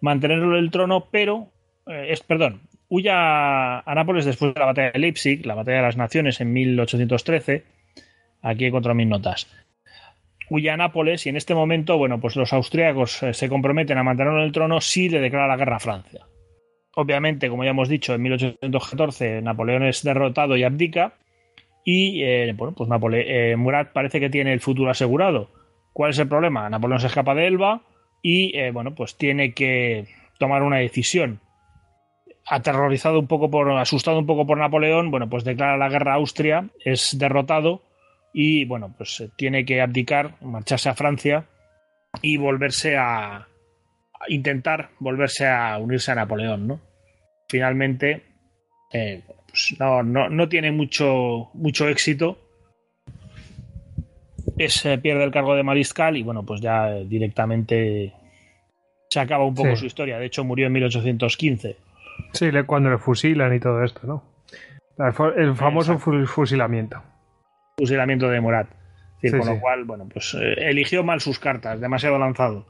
mantenerlo 0.00 0.56
en 0.56 0.64
el 0.64 0.70
trono, 0.70 1.06
pero, 1.10 1.48
es, 1.86 2.20
perdón, 2.22 2.62
huye 2.88 3.10
a, 3.10 3.80
a, 3.80 3.94
Nápoles 3.94 4.24
después 4.24 4.54
de 4.54 4.60
la 4.60 4.66
batalla 4.66 4.90
de 4.90 4.98
Leipzig, 4.98 5.46
la 5.46 5.54
batalla 5.54 5.78
de 5.78 5.82
las 5.84 5.96
naciones 5.96 6.40
en 6.40 6.52
1813. 6.52 7.64
Aquí 8.40 8.64
he 8.64 8.68
encontrado 8.68 8.96
mis 8.96 9.06
notas 9.06 9.46
huye 10.52 10.68
a 10.68 10.76
Nápoles 10.76 11.24
y 11.24 11.30
en 11.30 11.36
este 11.36 11.54
momento, 11.54 11.96
bueno, 11.96 12.20
pues 12.20 12.36
los 12.36 12.52
austriacos 12.52 13.22
eh, 13.22 13.32
se 13.32 13.48
comprometen 13.48 13.96
a 13.96 14.02
mantenerlo 14.02 14.40
en 14.40 14.44
el 14.44 14.52
trono 14.52 14.82
si 14.82 15.08
le 15.08 15.18
declara 15.18 15.46
la 15.46 15.56
guerra 15.56 15.76
a 15.76 15.80
Francia. 15.80 16.26
Obviamente, 16.94 17.48
como 17.48 17.64
ya 17.64 17.70
hemos 17.70 17.88
dicho, 17.88 18.12
en 18.12 18.20
1814 18.20 19.40
Napoleón 19.40 19.84
es 19.84 20.02
derrotado 20.02 20.54
y 20.58 20.64
abdica 20.64 21.14
y, 21.86 22.22
eh, 22.22 22.52
bueno, 22.54 22.74
pues 22.74 22.90
eh, 23.14 23.56
Murat 23.56 23.92
parece 23.94 24.20
que 24.20 24.28
tiene 24.28 24.52
el 24.52 24.60
futuro 24.60 24.90
asegurado. 24.90 25.48
¿Cuál 25.94 26.10
es 26.10 26.18
el 26.18 26.28
problema? 26.28 26.68
Napoleón 26.68 27.00
se 27.00 27.06
escapa 27.06 27.34
de 27.34 27.46
Elba 27.46 27.80
y, 28.20 28.70
bueno, 28.72 28.94
pues 28.94 29.16
tiene 29.16 29.54
que 29.54 30.04
tomar 30.38 30.62
una 30.62 30.76
decisión. 30.76 31.40
Aterrorizado 32.46 33.18
un 33.18 33.26
poco 33.26 33.50
por, 33.50 33.70
asustado 33.78 34.18
un 34.18 34.26
poco 34.26 34.46
por 34.46 34.58
Napoleón, 34.58 35.10
bueno, 35.10 35.30
pues 35.30 35.44
declara 35.44 35.78
la 35.78 35.88
guerra 35.88 36.12
a 36.12 36.16
Austria, 36.16 36.68
es 36.84 37.16
derrotado 37.18 37.82
y 38.32 38.64
bueno, 38.64 38.94
pues 38.96 39.20
eh, 39.20 39.30
tiene 39.36 39.64
que 39.64 39.80
abdicar, 39.80 40.36
marcharse 40.40 40.88
a 40.88 40.94
Francia 40.94 41.44
y 42.20 42.36
volverse 42.36 42.96
a, 42.96 43.46
intentar 44.28 44.90
volverse 45.00 45.46
a 45.46 45.78
unirse 45.78 46.12
a 46.12 46.14
Napoleón, 46.14 46.66
¿no? 46.66 46.80
Finalmente, 47.48 48.22
eh, 48.92 49.22
pues 49.46 49.76
no, 49.78 50.02
no, 50.02 50.48
tiene 50.48 50.70
mucho, 50.70 51.50
mucho 51.54 51.88
éxito. 51.88 52.38
Es, 54.56 54.86
eh, 54.86 54.98
pierde 54.98 55.24
el 55.24 55.32
cargo 55.32 55.54
de 55.54 55.62
mariscal 55.62 56.16
y 56.16 56.22
bueno, 56.22 56.44
pues 56.44 56.60
ya 56.60 56.94
directamente 56.94 58.12
se 59.10 59.20
acaba 59.20 59.44
un 59.44 59.54
poco 59.54 59.76
su 59.76 59.86
historia. 59.86 60.18
De 60.18 60.26
hecho, 60.26 60.44
murió 60.44 60.66
en 60.66 60.72
1815. 60.72 61.76
Sí, 62.32 62.50
cuando 62.66 62.90
le 62.90 62.98
fusilan 62.98 63.54
y 63.54 63.60
todo 63.60 63.82
esto, 63.82 64.06
¿no? 64.06 64.22
El 65.36 65.54
famoso 65.56 65.98
fusilamiento 65.98 67.02
fusilamiento 67.82 68.28
de 68.28 68.40
Morat. 68.40 68.68
con 69.28 69.44
lo 69.44 69.60
cual, 69.60 69.84
bueno, 69.84 70.08
pues 70.08 70.34
eh, 70.34 70.54
eligió 70.70 71.02
mal 71.02 71.20
sus 71.20 71.40
cartas, 71.40 71.80
demasiado 71.80 72.16
lanzado. 72.16 72.64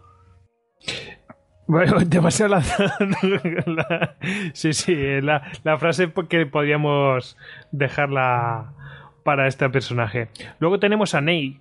Bueno, 1.66 2.00
demasiado 2.06 2.52
lanzado. 2.52 2.90
sí, 4.54 4.72
sí, 4.72 4.94
la, 5.20 5.52
la, 5.64 5.76
frase 5.76 6.10
que 6.30 6.46
podríamos 6.46 7.36
dejarla 7.72 8.72
para 9.22 9.46
este 9.48 9.68
personaje. 9.68 10.28
Luego 10.60 10.78
tenemos 10.80 11.14
a 11.14 11.20
Ney. 11.20 11.60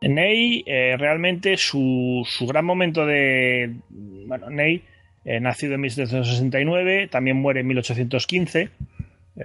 Ney, 0.00 0.62
eh, 0.64 0.94
realmente 0.96 1.56
su, 1.56 2.22
su, 2.24 2.46
gran 2.46 2.64
momento 2.64 3.04
de. 3.04 3.80
Bueno, 3.88 4.48
Ney, 4.48 4.84
eh, 5.24 5.40
nacido 5.40 5.74
en 5.74 5.80
1769, 5.80 7.08
también 7.08 7.36
muere 7.36 7.60
en 7.60 7.66
1815. 7.66 8.70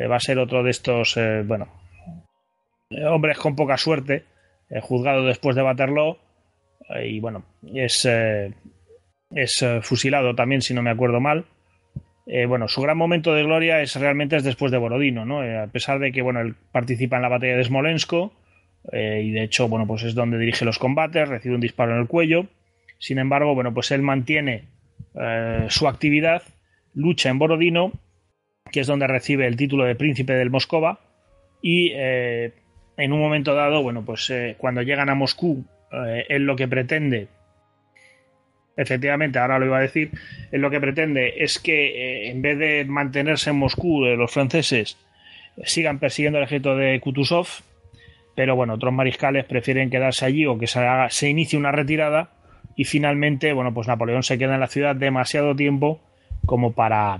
va 0.09 0.15
a 0.15 0.19
ser 0.19 0.37
otro 0.37 0.61
de 0.61 0.69
estos, 0.69 1.17
bueno, 1.45 1.65
eh, 1.65 1.80
hombres 3.07 3.37
con 3.37 3.55
poca 3.55 3.77
suerte, 3.77 4.23
eh, 4.69 4.79
juzgado 4.81 5.25
después 5.25 5.55
de 5.55 5.63
Waterloo, 5.63 6.17
eh, 6.95 7.07
y 7.07 7.19
bueno, 7.19 7.43
es, 7.73 8.07
es 9.31 9.65
fusilado 9.81 10.35
también, 10.35 10.61
si 10.61 10.73
no 10.73 10.81
me 10.81 10.89
acuerdo 10.89 11.19
mal. 11.19 11.45
bueno, 12.47 12.67
su 12.67 12.81
gran 12.81 12.97
momento 12.97 13.33
de 13.33 13.43
gloria 13.43 13.81
es 13.81 13.95
realmente 13.95 14.35
es 14.35 14.43
después 14.43 14.71
de 14.71 14.77
Borodino, 14.77 15.25
¿no? 15.25 15.41
a 15.41 15.67
pesar 15.67 15.99
de 15.99 16.11
que, 16.11 16.21
bueno, 16.21 16.41
él 16.41 16.55
participa 16.71 17.17
en 17.17 17.23
la 17.23 17.29
batalla 17.29 17.57
de 17.57 17.63
Smolensk, 17.63 18.13
y 18.93 19.31
de 19.31 19.43
hecho, 19.43 19.67
bueno, 19.67 19.85
pues 19.85 20.03
es 20.03 20.15
donde 20.15 20.37
dirige 20.37 20.65
los 20.65 20.79
combates, 20.79 21.27
recibe 21.27 21.55
un 21.55 21.61
disparo 21.61 21.93
en 21.93 22.01
el 22.01 22.07
cuello. 22.07 22.47
Sin 22.97 23.19
embargo, 23.19 23.53
bueno, 23.53 23.73
pues 23.73 23.91
él 23.91 24.01
mantiene 24.01 24.65
su 25.67 25.87
actividad, 25.87 26.43
lucha 26.93 27.29
en 27.29 27.39
Borodino, 27.39 27.91
que 28.71 28.79
es 28.79 28.87
donde 28.87 29.07
recibe 29.07 29.47
el 29.47 29.55
título 29.55 29.85
de 29.85 29.95
príncipe 29.95 30.33
del 30.33 30.49
Moscova, 30.49 30.99
y 31.61 31.93
en 32.97 33.13
un 33.13 33.19
momento 33.19 33.55
dado, 33.55 33.81
bueno, 33.81 34.03
pues 34.03 34.29
eh, 34.29 34.55
cuando 34.57 34.81
llegan 34.81 35.09
a 35.09 35.15
Moscú, 35.15 35.65
eh, 35.91 36.25
él 36.29 36.43
lo 36.43 36.55
que 36.55 36.67
pretende, 36.67 37.27
efectivamente, 38.77 39.39
ahora 39.39 39.59
lo 39.59 39.65
iba 39.65 39.77
a 39.77 39.81
decir, 39.81 40.11
él 40.51 40.61
lo 40.61 40.69
que 40.69 40.79
pretende 40.79 41.43
es 41.43 41.59
que 41.59 41.87
eh, 41.87 42.29
en 42.29 42.41
vez 42.41 42.57
de 42.57 42.85
mantenerse 42.85 43.49
en 43.49 43.57
Moscú, 43.57 44.01
los 44.01 44.31
franceses 44.31 44.97
sigan 45.63 45.99
persiguiendo 45.99 46.39
el 46.39 46.45
ejército 46.45 46.75
de 46.75 46.99
Kutuzov, 46.99 47.47
pero 48.35 48.55
bueno, 48.55 48.75
otros 48.75 48.93
mariscales 48.93 49.45
prefieren 49.45 49.89
quedarse 49.89 50.25
allí 50.25 50.45
o 50.45 50.57
que 50.57 50.67
se, 50.67 50.79
haga, 50.79 51.09
se 51.09 51.29
inicie 51.29 51.59
una 51.59 51.71
retirada 51.71 52.29
y 52.75 52.85
finalmente, 52.85 53.51
bueno, 53.53 53.73
pues 53.73 53.87
Napoleón 53.87 54.23
se 54.23 54.37
queda 54.37 54.53
en 54.53 54.61
la 54.61 54.67
ciudad 54.67 54.95
demasiado 54.95 55.55
tiempo 55.55 55.99
como 56.45 56.71
para 56.71 57.19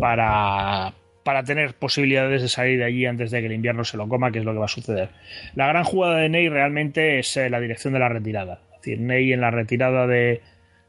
para 0.00 0.92
para 1.28 1.44
tener 1.44 1.74
posibilidades 1.74 2.40
de 2.40 2.48
salir 2.48 2.78
de 2.78 2.86
allí 2.86 3.04
antes 3.04 3.30
de 3.30 3.40
que 3.40 3.48
el 3.48 3.52
invierno 3.52 3.84
se 3.84 3.98
lo 3.98 4.08
coma, 4.08 4.32
que 4.32 4.38
es 4.38 4.46
lo 4.46 4.54
que 4.54 4.60
va 4.60 4.64
a 4.64 4.68
suceder. 4.68 5.10
La 5.54 5.66
gran 5.66 5.84
jugada 5.84 6.16
de 6.16 6.30
Ney 6.30 6.48
realmente 6.48 7.18
es 7.18 7.36
eh, 7.36 7.50
la 7.50 7.60
dirección 7.60 7.92
de 7.92 7.98
la 7.98 8.08
retirada. 8.08 8.62
Es 8.72 8.80
decir, 8.80 9.00
Ney 9.00 9.34
en 9.34 9.42
la 9.42 9.50
retirada 9.50 10.06
de 10.06 10.40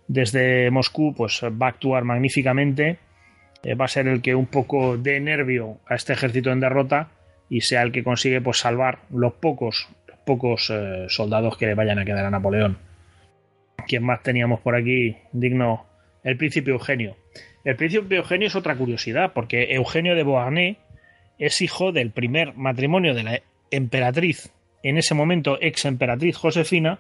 desde 0.07 0.71
Moscú 0.71 1.13
pues 1.13 1.41
va 1.43 1.65
a 1.65 1.69
actuar 1.71 2.05
magníficamente, 2.05 2.99
eh, 3.63 3.75
va 3.75 3.83
a 3.83 3.89
ser 3.89 4.07
el 4.07 4.21
que 4.21 4.33
un 4.33 4.45
poco 4.45 4.97
dé 4.97 5.19
nervio 5.19 5.81
a 5.85 5.95
este 5.95 6.13
ejército 6.13 6.53
en 6.53 6.61
derrota 6.61 7.09
y 7.49 7.59
sea 7.59 7.81
el 7.81 7.91
que 7.91 8.05
consigue 8.05 8.39
pues 8.39 8.59
salvar 8.59 8.99
los 9.09 9.33
pocos 9.33 9.89
pocos 10.25 10.69
eh, 10.73 11.07
soldados 11.09 11.57
que 11.57 11.67
le 11.67 11.75
vayan 11.75 11.99
a 11.99 12.05
quedar 12.05 12.23
a 12.23 12.31
Napoleón. 12.31 12.77
¿Quién 13.89 14.05
más 14.05 14.23
teníamos 14.23 14.61
por 14.61 14.77
aquí? 14.77 15.17
Digno. 15.33 15.85
El 16.23 16.37
príncipe 16.37 16.71
Eugenio. 16.71 17.17
El 17.63 17.75
príncipe 17.75 18.15
Eugenio 18.15 18.47
es 18.47 18.55
otra 18.55 18.75
curiosidad, 18.75 19.33
porque 19.33 19.73
Eugenio 19.73 20.15
de 20.15 20.23
Beauharnais 20.23 20.77
es 21.37 21.61
hijo 21.61 21.91
del 21.91 22.11
primer 22.11 22.53
matrimonio 22.55 23.13
de 23.13 23.23
la 23.23 23.41
emperatriz, 23.71 24.51
en 24.83 24.97
ese 24.97 25.13
momento 25.13 25.57
ex 25.61 25.85
emperatriz 25.85 26.37
Josefina, 26.37 26.99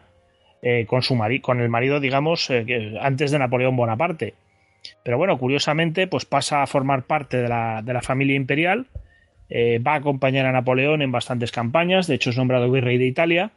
eh, 0.61 0.85
con, 0.85 1.01
su 1.01 1.17
con 1.41 1.61
el 1.61 1.69
marido, 1.69 1.99
digamos, 1.99 2.49
eh, 2.49 2.95
antes 2.99 3.31
de 3.31 3.39
Napoleón 3.39 3.77
Bonaparte. 3.77 4.33
Pero 5.03 5.17
bueno, 5.17 5.37
curiosamente, 5.37 6.07
pues 6.07 6.25
pasa 6.25 6.61
a 6.61 6.67
formar 6.67 7.03
parte 7.03 7.37
de 7.37 7.47
la, 7.47 7.81
de 7.81 7.93
la 7.93 8.01
familia 8.01 8.35
imperial, 8.35 8.87
eh, 9.49 9.79
va 9.79 9.93
a 9.93 9.97
acompañar 9.97 10.45
a 10.45 10.51
Napoleón 10.51 11.01
en 11.01 11.11
bastantes 11.11 11.51
campañas, 11.51 12.07
de 12.07 12.15
hecho 12.15 12.29
es 12.29 12.37
nombrado 12.37 12.71
virrey 12.71 12.97
de 12.97 13.07
Italia, 13.07 13.51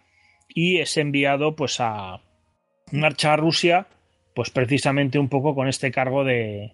y 0.49 0.79
es 0.79 0.97
enviado 0.97 1.57
pues 1.57 1.81
a 1.81 2.21
marcha 2.93 3.33
a 3.33 3.37
Rusia, 3.37 3.87
pues 4.35 4.51
precisamente 4.51 5.19
un 5.19 5.29
poco 5.29 5.55
con 5.55 5.69
este 5.69 5.91
cargo 5.91 6.25
de, 6.25 6.73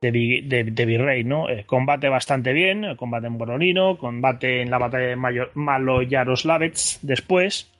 de, 0.00 0.84
virrey, 0.86 1.24
¿no? 1.24 1.46
Combate 1.66 2.08
bastante 2.08 2.52
bien, 2.52 2.96
combate 2.96 3.26
en 3.26 3.38
Boronino, 3.38 3.98
combate 3.98 4.62
en 4.62 4.70
la 4.70 4.78
batalla 4.78 5.06
de 5.06 5.16
Malo-Yaroslavets 5.54 7.00
después, 7.02 7.70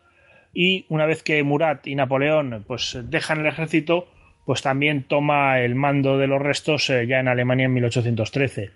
y 0.57 0.87
una 0.89 1.05
vez 1.05 1.23
que 1.23 1.43
Murat 1.43 1.87
y 1.87 1.95
Napoleón 1.95 2.65
pues 2.67 2.99
dejan 3.05 3.41
el 3.41 3.47
ejército, 3.47 4.09
pues 4.47 4.63
también 4.63 5.03
toma 5.03 5.61
el 5.61 5.75
mando 5.75 6.17
de 6.17 6.29
los 6.29 6.41
restos 6.41 6.89
eh, 6.89 7.07
ya 7.07 7.21
en 7.21 7.29
Alemania 7.29 7.67
en 7.67 7.75
1813. 7.75 8.71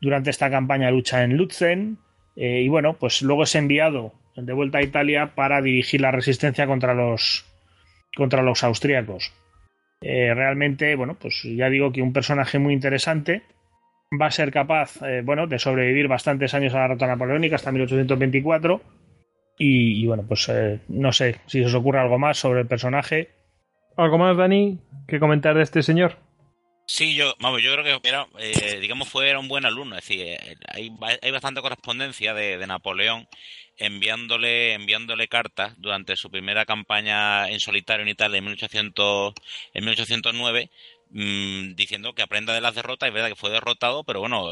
Durante 0.00 0.30
esta 0.30 0.48
campaña 0.48 0.90
lucha 0.90 1.22
en 1.22 1.36
Lutzen 1.36 1.98
eh, 2.36 2.62
y 2.62 2.68
bueno, 2.68 2.94
pues 2.94 3.20
luego 3.20 3.42
es 3.42 3.54
enviado 3.54 4.14
de 4.34 4.52
vuelta 4.54 4.78
a 4.78 4.82
Italia 4.82 5.34
para 5.34 5.60
dirigir 5.60 6.00
la 6.00 6.10
resistencia 6.10 6.66
contra 6.66 6.94
los 6.94 7.44
contra 8.16 8.42
los 8.42 8.64
austríacos. 8.64 9.32
Eh, 10.00 10.32
realmente, 10.34 10.96
bueno, 10.96 11.16
pues 11.20 11.42
ya 11.44 11.68
digo 11.68 11.92
que 11.92 12.02
un 12.02 12.12
personaje 12.12 12.58
muy 12.58 12.74
interesante 12.74 13.42
va 14.20 14.26
a 14.26 14.30
ser 14.30 14.50
capaz, 14.50 14.98
bueno, 15.22 15.46
de 15.46 15.58
sobrevivir 15.58 16.08
bastantes 16.08 16.52
años 16.54 16.74
a 16.74 16.80
la 16.80 16.88
rota 16.88 17.06
napoleónica 17.06 17.54
hasta 17.54 17.70
1824 17.70 18.80
y, 19.56 20.04
bueno, 20.06 20.24
pues 20.26 20.50
no 20.88 21.12
sé 21.12 21.36
si 21.46 21.62
os 21.62 21.74
ocurre 21.74 22.00
algo 22.00 22.18
más 22.18 22.38
sobre 22.38 22.62
el 22.62 22.66
personaje 22.66 23.28
¿Algo 23.96 24.16
más, 24.16 24.36
Dani, 24.36 24.78
que 25.06 25.20
comentar 25.20 25.54
de 25.54 25.62
este 25.62 25.82
señor? 25.82 26.16
Sí, 26.92 27.14
yo, 27.14 27.36
vamos, 27.38 27.62
yo 27.62 27.72
creo 27.72 28.02
que 28.02 28.08
era, 28.08 28.26
eh, 28.40 28.80
digamos, 28.80 29.08
fue 29.08 29.36
un 29.36 29.46
buen 29.46 29.64
alumno. 29.64 29.96
Es 29.96 30.02
decir, 30.02 30.26
eh, 30.26 30.56
hay, 30.68 30.90
hay 31.22 31.30
bastante 31.30 31.60
correspondencia 31.60 32.34
de, 32.34 32.66
Napoleón 32.66 33.28
enviándole, 33.76 34.74
enviándole 34.74 35.28
cartas 35.28 35.74
durante 35.78 36.16
su 36.16 36.30
primera 36.32 36.66
campaña 36.66 37.48
en 37.48 37.60
solitario 37.60 38.02
en 38.02 38.08
Italia 38.08 38.38
en, 38.38 38.44
1800, 38.44 39.34
en 39.72 39.84
1809 39.84 40.70
mm, 41.10 41.74
diciendo 41.76 42.12
que 42.14 42.22
aprenda 42.22 42.54
de 42.54 42.60
las 42.60 42.74
derrotas. 42.74 43.06
Es 43.06 43.14
verdad 43.14 43.28
que 43.28 43.36
fue 43.36 43.50
derrotado, 43.50 44.02
pero 44.02 44.18
bueno, 44.20 44.50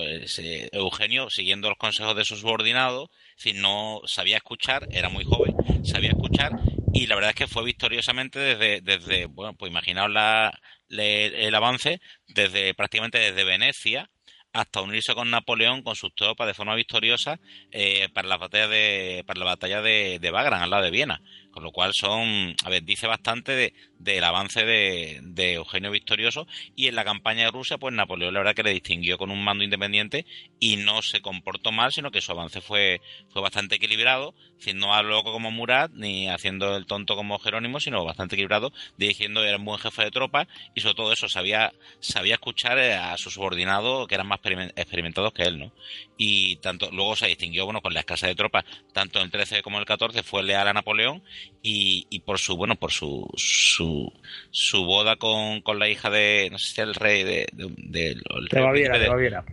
Eugenio, 0.73 1.31
siguiendo 1.31 1.69
los 1.69 1.79
consejos 1.79 2.15
de 2.17 2.25
su 2.25 2.37
subordinado, 2.37 3.11
si 3.37 3.53
no 3.53 4.01
sabía 4.07 4.37
escuchar, 4.37 4.87
era 4.93 5.09
muy 5.09 5.25
joven, 5.25 5.48
sabía 5.85 6.11
escuchar 6.11 6.53
y 6.93 7.07
la 7.07 7.15
verdad 7.15 7.31
es 7.31 7.37
que 7.37 7.47
fue 7.47 7.65
victoriosamente 7.65 8.39
desde, 8.39 8.81
desde 8.81 9.27
bueno, 9.27 9.55
pues 9.55 9.71
imaginaos 9.71 10.11
la, 10.11 10.59
el 10.89 11.55
avance 11.55 12.01
desde 12.27 12.75
prácticamente 12.75 13.19
desde 13.19 13.45
Venecia 13.45 14.11
hasta 14.53 14.81
unirse 14.81 15.15
con 15.15 15.31
Napoleón 15.31 15.83
con 15.83 15.95
sus 15.95 16.15
tropas 16.15 16.47
de 16.47 16.55
forma 16.55 16.75
victoriosa 16.75 17.39
eh, 17.71 18.09
para 18.15 18.29
la 18.29 18.37
batalla 18.37 18.69
de 18.69 19.23
para 19.27 19.41
la 19.41 19.47
batalla 19.47 19.83
de, 19.83 20.19
de 20.21 20.31
Wagram 20.31 20.63
al 20.63 20.71
lado 20.71 20.85
de 20.85 20.91
Viena 20.91 21.21
con 21.51 21.63
lo 21.63 21.73
cual 21.73 21.93
son, 21.95 22.55
a 22.65 22.71
ver, 22.71 22.85
dice 22.85 23.07
bastante 23.07 23.53
de, 23.53 23.75
del 23.99 24.23
avance 24.25 24.65
de, 24.65 25.53
Eugenio 25.55 25.91
Victorioso 25.91 26.47
y 26.77 26.89
en 26.89 26.95
la 26.95 27.05
campaña 27.05 27.45
de 27.45 27.51
Rusia, 27.51 27.79
pues 27.79 27.95
Napoleón 27.95 28.35
la 28.35 28.41
verdad 28.41 28.55
que 28.55 28.63
le 28.63 28.73
distinguió 28.73 29.19
con 29.19 29.31
un 29.31 29.43
mando 29.43 29.65
independiente 29.65 30.27
y 30.61 30.77
no 30.77 31.01
se 31.03 31.21
comportó 31.21 31.73
mal, 31.73 31.93
sino 31.93 32.11
que 32.11 32.21
su 32.21 32.33
avance 32.33 32.61
fue, 32.61 33.01
fue 33.31 33.43
bastante 33.43 33.77
equilibrado, 33.77 34.35
siendo 34.59 34.93
a 34.93 35.03
loco 35.03 35.33
como 35.33 35.51
Murat, 35.51 35.91
ni 35.93 36.29
haciendo 36.29 36.77
el 36.77 36.87
tonto 36.87 37.17
como 37.17 37.39
Jerónimo, 37.39 37.81
sino 37.81 38.05
bastante 38.05 38.35
equilibrado, 38.35 38.73
dirigiendo, 38.97 39.45
era 39.45 39.57
un 39.57 39.65
buen 39.65 39.79
jefe 39.79 40.05
de 40.05 40.11
tropa 40.11 40.47
y 40.75 40.81
sobre 40.81 40.95
todo 40.95 41.13
eso, 41.13 41.29
sabía, 41.29 41.73
sabía 42.01 42.35
escuchar 42.35 42.79
a 42.79 43.17
sus 43.17 43.35
subordinados 43.35 44.07
que 44.07 44.15
eran 44.15 44.27
más 44.27 44.41
experimentados 44.77 45.33
que 45.33 45.45
él, 45.45 45.59
¿no? 45.59 45.73
Y 46.17 46.57
tanto, 46.57 46.91
luego 46.93 47.17
se 47.17 47.27
distinguió, 47.27 47.65
bueno, 47.65 47.81
con 47.81 47.95
la 47.95 48.01
escasa 48.01 48.27
de 48.27 48.35
tropas, 48.35 48.65
tanto 48.93 49.19
en 49.19 49.27
el 49.27 49.31
13 49.31 49.63
como 49.63 49.77
en 49.77 49.83
el 49.83 49.87
14 49.87 50.23
fue 50.23 50.43
leal 50.43 50.69
a 50.69 50.73
Napoleón 50.73 51.23
y, 51.63 52.07
y 52.11 52.21
por 52.21 52.39
su, 52.39 52.57
bueno, 52.57 52.77
por 52.77 52.93
su, 52.93 53.29
su, 53.37 54.13
su 54.51 54.85
boda 54.85 55.17
con, 55.17 55.61
con 55.61 55.79
la 55.79 55.89
hija 55.89 56.11
de, 56.11 56.49
no 56.51 56.59
sé 56.59 56.75
si 56.75 56.81
el 56.81 56.95
rey 56.95 57.25
de, 57.25 57.47
de, 57.53 58.17
Baviera, 58.53 58.99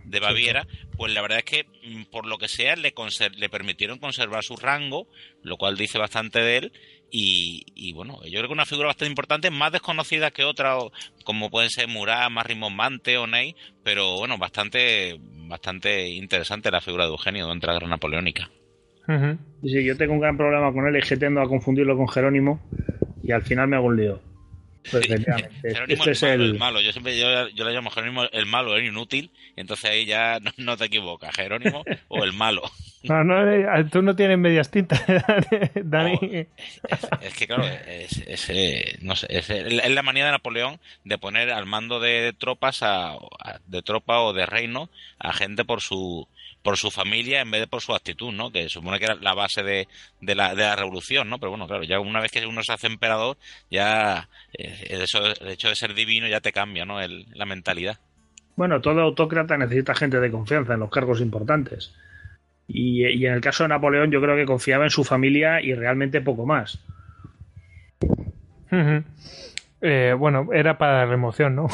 de, 0.04 0.20
Baviera, 0.20 0.66
pues 0.96 1.12
la 1.12 1.22
verdad 1.22 1.38
es 1.38 1.44
que 1.44 1.66
mm, 1.84 2.04
por 2.04 2.26
lo 2.26 2.38
que 2.38 2.48
sea 2.48 2.76
le, 2.76 2.94
le 3.36 3.48
permitieron 3.48 3.98
conservar 3.98 4.44
su 4.44 4.56
rango, 4.56 5.08
lo 5.42 5.56
cual 5.56 5.76
dice 5.76 5.98
bastante 5.98 6.40
de 6.40 6.56
él 6.58 6.72
y, 7.10 7.64
y, 7.74 7.92
bueno, 7.92 8.20
yo 8.24 8.38
creo 8.38 8.48
que 8.48 8.52
una 8.52 8.66
figura 8.66 8.88
bastante 8.88 9.10
importante, 9.10 9.50
más 9.50 9.72
desconocida 9.72 10.32
que 10.32 10.44
otra, 10.44 10.76
como 11.24 11.50
pueden 11.50 11.70
ser 11.70 11.88
Murat, 11.88 12.30
más 12.30 12.46
Mante 12.72 13.16
o 13.16 13.26
Ney, 13.26 13.54
pero 13.84 14.16
bueno, 14.16 14.38
bastante, 14.38 15.16
bastante 15.20 16.08
interesante 16.08 16.70
la 16.70 16.80
figura 16.80 17.04
de 17.04 17.10
Eugenio 17.10 17.46
dentro 17.46 17.68
de 17.68 17.74
la 17.74 17.80
Guerra 17.80 17.90
Napoleónica. 17.90 18.50
Sí, 19.62 19.84
yo 19.84 19.96
tengo 19.96 20.14
un 20.14 20.20
gran 20.20 20.36
problema 20.36 20.72
con 20.72 20.86
él 20.86 20.96
y 20.96 21.06
que 21.06 21.16
tendo 21.16 21.40
a 21.40 21.48
confundirlo 21.48 21.96
con 21.96 22.08
Jerónimo 22.08 22.60
y 23.22 23.32
al 23.32 23.42
final 23.42 23.68
me 23.68 23.76
hago 23.76 23.86
un 23.86 23.96
lío. 23.96 24.20
Pues, 24.90 25.06
Jerónimo 25.62 26.04
este 26.04 26.10
es 26.12 26.22
el, 26.22 26.58
malo, 26.58 26.80
Yo 26.80 26.92
siempre 26.92 27.18
yo, 27.18 27.64
le 27.64 27.72
llamo 27.72 27.90
Jerónimo 27.90 28.24
el 28.30 28.46
malo, 28.46 28.76
el 28.76 28.84
inútil, 28.84 29.30
entonces 29.56 29.90
ahí 29.90 30.06
ya 30.06 30.38
no, 30.56 30.76
te 30.76 30.84
equivocas, 30.84 31.34
Jerónimo 31.34 31.84
o 32.08 32.24
el 32.24 32.32
malo. 32.32 32.62
No, 33.02 33.22
no, 33.22 33.48
eh, 33.48 33.84
tú 33.90 34.02
no 34.02 34.16
tienes 34.16 34.38
medias 34.38 34.70
tintas, 34.70 35.02
Dani. 35.74 36.18
es, 37.20 37.34
que 37.36 37.46
claro, 37.46 37.64
es, 37.66 38.50
eh, 38.50 38.98
no 39.00 39.14
sé, 39.14 39.26
es, 39.30 39.48
la 39.90 40.02
manía 40.02 40.24
de 40.24 40.32
Napoleón 40.32 40.80
de 41.04 41.18
poner 41.18 41.50
al 41.50 41.66
mando 41.66 42.00
de 42.00 42.32
tropas 42.36 42.82
a, 42.82 43.16
de 43.66 43.82
tropa 43.82 44.20
o 44.20 44.32
de 44.32 44.46
reino 44.46 44.90
a 45.18 45.32
gente 45.32 45.64
por 45.64 45.82
su 45.82 46.26
por 46.66 46.76
su 46.76 46.90
familia 46.90 47.42
en 47.42 47.50
vez 47.52 47.60
de 47.60 47.68
por 47.68 47.80
su 47.80 47.94
actitud, 47.94 48.32
¿no? 48.32 48.50
Que 48.50 48.68
supone 48.68 48.98
que 48.98 49.04
era 49.04 49.14
la 49.14 49.34
base 49.34 49.62
de, 49.62 49.86
de, 50.20 50.34
la, 50.34 50.52
de 50.56 50.62
la 50.62 50.74
revolución, 50.74 51.30
¿no? 51.30 51.38
Pero 51.38 51.50
bueno, 51.50 51.68
claro, 51.68 51.84
ya 51.84 52.00
una 52.00 52.20
vez 52.20 52.32
que 52.32 52.44
uno 52.44 52.60
se 52.64 52.72
hace 52.72 52.88
emperador, 52.88 53.36
ya 53.70 54.28
eh, 54.52 54.98
eso, 55.00 55.24
el 55.24 55.46
hecho 55.46 55.68
de 55.68 55.76
ser 55.76 55.94
divino 55.94 56.26
ya 56.26 56.40
te 56.40 56.50
cambia, 56.50 56.84
¿no? 56.84 57.00
El, 57.00 57.26
la 57.34 57.46
mentalidad. 57.46 58.00
Bueno, 58.56 58.80
todo 58.80 59.02
autócrata 59.02 59.56
necesita 59.56 59.94
gente 59.94 60.18
de 60.18 60.28
confianza 60.28 60.74
en 60.74 60.80
los 60.80 60.90
cargos 60.90 61.20
importantes. 61.20 61.94
Y, 62.66 63.06
y, 63.06 63.26
en 63.26 63.34
el 63.34 63.40
caso 63.40 63.62
de 63.62 63.68
Napoleón 63.68 64.10
yo 64.10 64.20
creo 64.20 64.34
que 64.34 64.44
confiaba 64.44 64.82
en 64.82 64.90
su 64.90 65.04
familia 65.04 65.60
y 65.62 65.72
realmente 65.72 66.20
poco 66.20 66.46
más. 66.46 66.84
Eh, 69.88 70.14
bueno, 70.14 70.48
era 70.52 70.78
para 70.78 71.04
la 71.04 71.06
remoción, 71.06 71.54
¿no? 71.54 71.68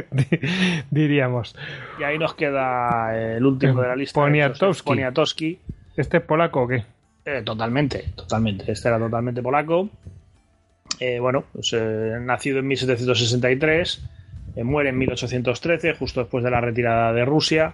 Diríamos. 0.90 1.56
Y 1.98 2.02
ahí 2.02 2.18
nos 2.18 2.34
queda 2.34 3.16
el 3.16 3.46
último 3.46 3.80
de 3.80 3.88
la 3.88 3.96
lista. 3.96 4.20
Poniatowski. 4.20 5.58
¿Este 5.96 6.18
es 6.18 6.22
polaco 6.22 6.64
o 6.64 6.68
qué? 6.68 6.84
Eh, 7.24 7.40
totalmente, 7.42 8.12
totalmente. 8.14 8.70
Este 8.70 8.88
era 8.88 8.98
totalmente 8.98 9.40
polaco. 9.40 9.88
Eh, 10.98 11.18
bueno, 11.18 11.44
pues, 11.54 11.72
nacido 11.72 12.58
en 12.58 12.66
1763, 12.66 14.06
muere 14.56 14.90
en 14.90 14.98
1813, 14.98 15.94
justo 15.94 16.20
después 16.20 16.44
de 16.44 16.50
la 16.50 16.60
retirada 16.60 17.14
de 17.14 17.24
Rusia. 17.24 17.72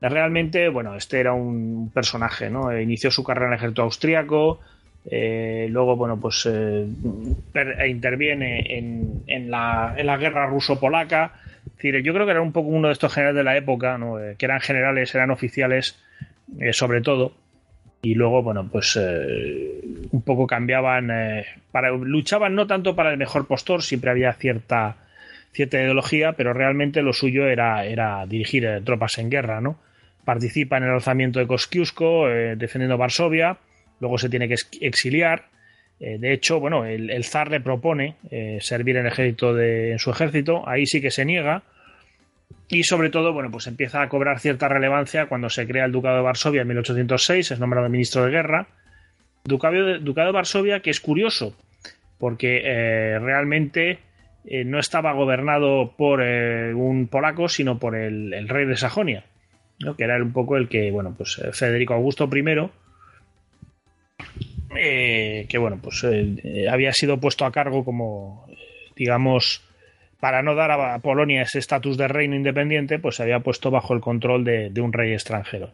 Realmente, 0.00 0.68
bueno, 0.68 0.96
este 0.96 1.20
era 1.20 1.32
un 1.32 1.92
personaje, 1.94 2.50
¿no? 2.50 2.76
Inició 2.76 3.12
su 3.12 3.22
carrera 3.22 3.46
en 3.46 3.52
el 3.52 3.58
ejército 3.58 3.82
austriaco, 3.82 4.58
eh, 5.06 5.66
luego, 5.70 5.96
bueno, 5.96 6.20
pues 6.20 6.46
eh, 6.50 6.86
interviene 7.88 8.78
en, 9.26 9.50
la, 9.50 9.94
guerra 10.18 10.46
ruso-polaca. 10.46 11.32
Yo 11.82 12.12
creo 12.12 12.26
que 12.26 12.32
era 12.32 12.42
un 12.42 12.52
poco 12.52 12.68
uno 12.68 12.88
de 12.88 12.92
estos 12.92 13.12
generales 13.12 13.36
de 13.36 13.44
la 13.44 13.56
época, 13.56 13.98
eh, 14.20 14.34
que 14.36 14.44
eran 14.44 14.60
generales, 14.60 15.14
eran 15.14 15.30
oficiales, 15.30 15.98
sobre 16.72 17.00
todo. 17.00 17.32
Y 18.02 18.14
luego, 18.14 18.42
bueno, 18.42 18.68
pues 18.70 18.96
un 18.96 20.22
poco 20.22 20.46
cambiaban, 20.46 21.10
para, 21.70 21.90
luchaban 21.90 22.54
no 22.54 22.66
tanto 22.66 22.96
para 22.96 23.10
el 23.10 23.18
mejor 23.18 23.46
postor, 23.46 23.82
siempre 23.82 24.10
había 24.10 24.32
cierta, 24.32 24.96
cierta 25.52 25.78
ideología, 25.78 26.32
pero 26.32 26.54
realmente 26.54 27.02
lo 27.02 27.12
suyo 27.12 27.46
era, 27.46 27.84
era 27.84 28.24
dirigir 28.26 28.82
tropas 28.84 29.18
en 29.18 29.28
guerra, 29.28 29.60
¿no? 29.60 29.78
Participa 30.24 30.78
en 30.78 30.84
el 30.84 30.90
alzamiento 30.90 31.40
de 31.40 31.46
Kosciuszko, 31.46 32.28
defendiendo 32.56 32.96
Varsovia 32.96 33.58
luego 34.00 34.18
se 34.18 34.28
tiene 34.28 34.48
que 34.48 34.56
exiliar. 34.80 35.44
Eh, 36.00 36.16
de 36.18 36.32
hecho, 36.32 36.58
bueno, 36.58 36.86
el, 36.86 37.24
zar 37.24 37.50
le 37.50 37.60
propone 37.60 38.16
eh, 38.30 38.58
servir 38.60 38.96
en, 38.96 39.06
ejército 39.06 39.54
de, 39.54 39.92
en 39.92 39.98
su 39.98 40.10
ejército, 40.10 40.66
ahí 40.66 40.86
sí 40.86 41.00
que 41.00 41.10
se 41.10 41.24
niega. 41.24 41.62
Y 42.68 42.84
sobre 42.84 43.10
todo, 43.10 43.32
bueno, 43.32 43.50
pues 43.50 43.66
empieza 43.66 44.00
a 44.00 44.08
cobrar 44.08 44.40
cierta 44.40 44.68
relevancia 44.68 45.26
cuando 45.26 45.50
se 45.50 45.66
crea 45.66 45.84
el 45.84 45.92
Ducado 45.92 46.16
de 46.16 46.22
Varsovia 46.22 46.62
en 46.62 46.68
1806, 46.68 47.50
es 47.50 47.60
nombrado 47.60 47.88
ministro 47.88 48.24
de 48.24 48.30
guerra. 48.30 48.68
Ducado 49.44 49.74
de, 49.98 50.32
Varsovia, 50.32 50.80
que 50.80 50.90
es 50.90 51.00
curioso, 51.00 51.56
porque 52.18 52.62
eh, 52.64 53.18
realmente 53.18 53.98
no 54.64 54.78
estaba 54.78 55.12
gobernado 55.12 55.94
por 55.96 56.20
un 56.20 57.08
polaco, 57.08 57.48
sino 57.48 57.78
por 57.78 57.94
el, 57.94 58.48
rey 58.48 58.66
de 58.66 58.76
Sajonia, 58.76 59.24
que 59.98 60.04
era 60.04 60.16
un 60.16 60.32
poco 60.32 60.56
el 60.56 60.68
que, 60.68 60.90
bueno, 60.90 61.14
pues 61.16 61.40
Federico 61.52 61.94
Augusto 61.94 62.28
I, 62.32 62.42
eh, 64.76 65.46
que 65.48 65.58
bueno, 65.58 65.78
pues 65.82 66.04
eh, 66.04 66.68
había 66.70 66.92
sido 66.92 67.18
puesto 67.18 67.44
a 67.44 67.52
cargo 67.52 67.84
como, 67.84 68.46
eh, 68.48 68.56
digamos, 68.96 69.62
para 70.20 70.42
no 70.42 70.54
dar 70.54 70.70
a 70.70 70.98
Polonia 70.98 71.42
ese 71.42 71.58
estatus 71.58 71.96
de 71.96 72.08
reino 72.08 72.36
independiente, 72.36 72.98
pues 72.98 73.16
se 73.16 73.22
había 73.22 73.40
puesto 73.40 73.70
bajo 73.70 73.94
el 73.94 74.00
control 74.00 74.44
de, 74.44 74.80
un 74.80 74.92
rey 74.92 75.12
extranjero. 75.12 75.72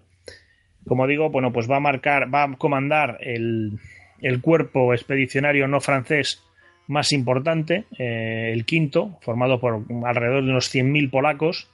Como 0.86 1.06
digo, 1.06 1.30
bueno, 1.30 1.52
pues 1.52 1.68
va 1.68 1.76
a 1.76 1.80
marcar, 1.80 2.32
va 2.32 2.44
a 2.44 2.56
comandar 2.56 3.18
el, 3.20 3.72
el 4.20 4.40
cuerpo 4.40 4.94
expedicionario 4.94 5.66
no 5.66 5.80
francés 5.80 6.44
más 6.86 7.12
importante, 7.12 7.86
eh, 7.98 8.50
el 8.52 8.64
quinto, 8.64 9.18
formado 9.22 9.60
por 9.60 9.84
alrededor 10.04 10.44
de 10.44 10.50
unos 10.50 10.72
100.000 10.72 11.10
polacos. 11.10 11.68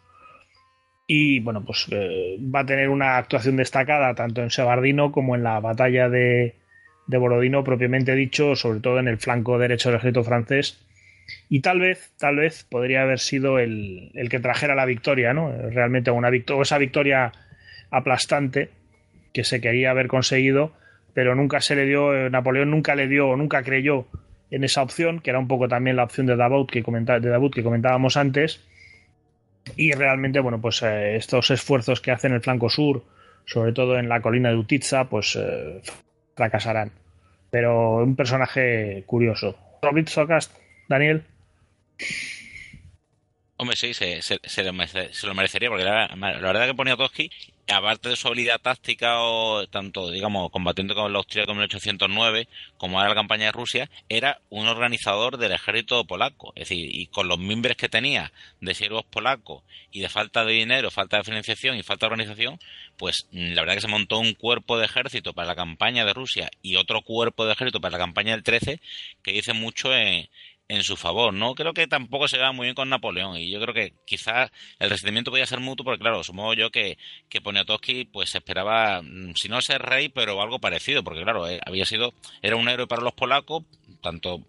Y 1.06 1.40
bueno, 1.40 1.62
pues 1.64 1.86
eh, 1.90 2.38
va 2.40 2.60
a 2.60 2.66
tener 2.66 2.88
una 2.88 3.18
actuación 3.18 3.56
destacada 3.56 4.14
tanto 4.14 4.42
en 4.42 4.50
Sebardino 4.50 5.12
como 5.12 5.34
en 5.34 5.42
la 5.42 5.60
batalla 5.60 6.08
de, 6.08 6.54
de 7.06 7.18
Borodino, 7.18 7.64
propiamente 7.64 8.14
dicho, 8.14 8.56
sobre 8.56 8.80
todo 8.80 8.98
en 8.98 9.08
el 9.08 9.18
flanco 9.18 9.58
derecho 9.58 9.88
del 9.88 9.98
ejército 9.98 10.24
francés. 10.24 10.84
Y 11.48 11.60
tal 11.60 11.80
vez, 11.80 12.12
tal 12.18 12.36
vez 12.36 12.64
podría 12.64 13.02
haber 13.02 13.18
sido 13.18 13.58
el, 13.58 14.10
el 14.14 14.28
que 14.28 14.40
trajera 14.40 14.74
la 14.74 14.86
victoria, 14.86 15.32
¿no? 15.32 15.52
Realmente 15.70 16.10
una 16.10 16.30
victoria, 16.30 16.62
esa 16.62 16.78
victoria 16.78 17.32
aplastante 17.90 18.70
que 19.32 19.44
se 19.44 19.60
quería 19.60 19.90
haber 19.90 20.08
conseguido, 20.08 20.72
pero 21.14 21.34
nunca 21.34 21.60
se 21.60 21.76
le 21.76 21.86
dio, 21.86 22.14
eh, 22.14 22.30
Napoleón 22.30 22.70
nunca 22.70 22.94
le 22.94 23.08
dio, 23.08 23.36
nunca 23.36 23.62
creyó 23.62 24.06
en 24.50 24.64
esa 24.64 24.82
opción, 24.82 25.20
que 25.20 25.30
era 25.30 25.38
un 25.38 25.48
poco 25.48 25.68
también 25.68 25.96
la 25.96 26.04
opción 26.04 26.26
de 26.26 26.36
Davout 26.36 26.70
que, 26.70 26.82
de 26.82 27.28
Davout 27.28 27.54
que 27.54 27.62
comentábamos 27.62 28.16
antes. 28.16 28.62
Y 29.76 29.92
realmente, 29.92 30.40
bueno, 30.40 30.60
pues 30.60 30.82
eh, 30.82 31.16
estos 31.16 31.50
esfuerzos 31.50 32.00
que 32.00 32.10
hacen 32.10 32.32
el 32.32 32.42
flanco 32.42 32.68
sur, 32.68 33.04
sobre 33.46 33.72
todo 33.72 33.98
en 33.98 34.08
la 34.08 34.20
colina 34.20 34.50
de 34.50 34.56
Utitsa, 34.56 35.08
pues 35.08 35.36
eh, 35.36 35.80
fracasarán. 36.34 36.92
Pero 37.50 37.96
un 37.96 38.16
personaje 38.16 39.04
curioso. 39.06 39.56
Robert 39.82 40.08
Socast, 40.08 40.56
Daniel. 40.88 41.24
Hombre, 43.56 43.76
sí, 43.76 43.94
se, 43.94 44.22
se, 44.22 44.40
se, 44.42 44.64
lo, 44.64 44.72
merecería, 44.72 45.68
porque 45.68 45.84
la, 45.84 46.08
verdad 46.16 46.66
que 46.66 46.74
Poniatowski, 46.74 47.30
aparte 47.68 48.08
de 48.08 48.16
su 48.16 48.28
habilidad 48.28 48.60
táctica, 48.60 49.20
o 49.20 49.66
tanto, 49.68 50.10
digamos, 50.10 50.50
combatiendo 50.50 50.94
con 50.94 51.12
la 51.12 51.18
austríaca 51.18 51.52
en 51.52 51.58
1809, 51.58 52.48
como 52.76 52.98
era 53.00 53.08
la 53.08 53.14
campaña 53.14 53.46
de 53.46 53.52
Rusia, 53.52 53.90
era 54.08 54.40
un 54.50 54.66
organizador 54.66 55.38
del 55.38 55.52
ejército 55.52 56.04
polaco. 56.04 56.52
Es 56.56 56.68
decir, 56.68 56.90
y 56.92 57.06
con 57.06 57.28
los 57.28 57.38
mimbres 57.38 57.76
que 57.76 57.88
tenía 57.88 58.32
de 58.60 58.74
siervos 58.74 59.04
polacos 59.04 59.62
y 59.90 60.00
de 60.00 60.08
falta 60.08 60.44
de 60.44 60.52
dinero, 60.52 60.90
falta 60.90 61.18
de 61.18 61.24
financiación 61.24 61.76
y 61.76 61.82
falta 61.82 62.06
de 62.06 62.12
organización, 62.12 62.58
pues 62.96 63.26
la 63.32 63.62
verdad 63.62 63.74
que 63.74 63.80
se 63.82 63.88
montó 63.88 64.18
un 64.18 64.34
cuerpo 64.34 64.78
de 64.78 64.86
ejército 64.86 65.32
para 65.32 65.48
la 65.48 65.56
campaña 65.56 66.04
de 66.04 66.12
Rusia 66.12 66.50
y 66.62 66.76
otro 66.76 67.02
cuerpo 67.02 67.46
de 67.46 67.52
ejército 67.52 67.80
para 67.80 67.92
la 67.92 68.04
campaña 68.04 68.32
del 68.32 68.42
13, 68.42 68.80
que 69.22 69.32
dice 69.32 69.52
mucho 69.52 69.94
en 69.94 70.28
en 70.72 70.82
su 70.84 70.96
favor, 70.96 71.34
¿no? 71.34 71.54
Creo 71.54 71.74
que 71.74 71.86
tampoco 71.86 72.28
se 72.28 72.38
va 72.38 72.52
muy 72.52 72.64
bien 72.64 72.74
con 72.74 72.88
Napoleón 72.88 73.36
y 73.36 73.50
yo 73.50 73.60
creo 73.60 73.74
que 73.74 73.92
quizás 74.06 74.50
el 74.78 74.88
resentimiento 74.88 75.30
podía 75.30 75.44
ser 75.44 75.60
mutuo 75.60 75.84
porque 75.84 76.00
claro, 76.00 76.24
supongo 76.24 76.54
yo 76.54 76.70
que, 76.70 76.96
que 77.28 77.42
Poniatowski 77.42 78.06
pues 78.06 78.34
esperaba, 78.34 79.02
si 79.34 79.48
no 79.50 79.60
ser 79.60 79.82
rey, 79.82 80.08
pero 80.08 80.40
algo 80.40 80.60
parecido, 80.60 81.04
porque 81.04 81.22
claro, 81.22 81.46
eh, 81.46 81.60
había 81.66 81.84
sido, 81.84 82.14
era 82.40 82.56
un 82.56 82.68
héroe 82.70 82.86
para 82.86 83.02
los 83.02 83.12
polacos, 83.12 83.64
tanto 84.00 84.40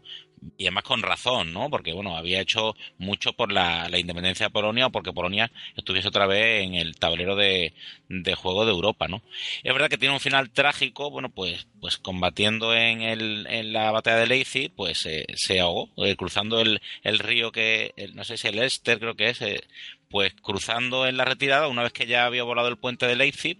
y 0.57 0.65
además 0.65 0.83
con 0.83 1.01
razón, 1.01 1.53
¿no? 1.53 1.69
Porque, 1.69 1.93
bueno, 1.93 2.15
había 2.15 2.41
hecho 2.41 2.75
mucho 2.97 3.33
por 3.33 3.51
la, 3.51 3.89
la, 3.89 3.99
independencia 3.99 4.47
de 4.47 4.51
Polonia 4.51 4.87
o 4.87 4.91
porque 4.91 5.13
Polonia 5.13 5.51
estuviese 5.75 6.07
otra 6.07 6.27
vez 6.27 6.63
en 6.63 6.75
el 6.75 6.97
tablero 6.97 7.35
de, 7.35 7.73
de, 8.09 8.35
juego 8.35 8.65
de 8.65 8.71
Europa, 8.71 9.07
¿no? 9.07 9.23
Es 9.63 9.73
verdad 9.73 9.89
que 9.89 9.97
tiene 9.97 10.13
un 10.13 10.19
final 10.19 10.51
trágico, 10.51 11.09
bueno, 11.09 11.29
pues, 11.29 11.67
pues 11.79 11.97
combatiendo 11.97 12.73
en, 12.75 13.01
el, 13.01 13.47
en 13.49 13.73
la 13.73 13.91
batalla 13.91 14.17
de 14.17 14.27
Leipzig, 14.27 14.71
pues 14.75 15.05
eh, 15.05 15.25
se 15.35 15.59
ahogó, 15.59 15.89
eh, 15.97 16.15
cruzando 16.15 16.61
el, 16.61 16.81
el 17.03 17.19
río 17.19 17.51
que, 17.51 17.93
no 18.13 18.23
sé 18.23 18.37
si 18.37 18.47
el 18.47 18.59
Ester 18.59 18.99
creo 18.99 19.15
que 19.15 19.29
es, 19.29 19.41
eh, 19.41 19.63
pues 20.09 20.33
cruzando 20.35 21.07
en 21.07 21.17
la 21.17 21.25
retirada, 21.25 21.67
una 21.67 21.83
vez 21.83 21.93
que 21.93 22.05
ya 22.05 22.25
había 22.25 22.43
volado 22.43 22.67
el 22.67 22.77
puente 22.77 23.07
de 23.07 23.15
Leipzig, 23.15 23.59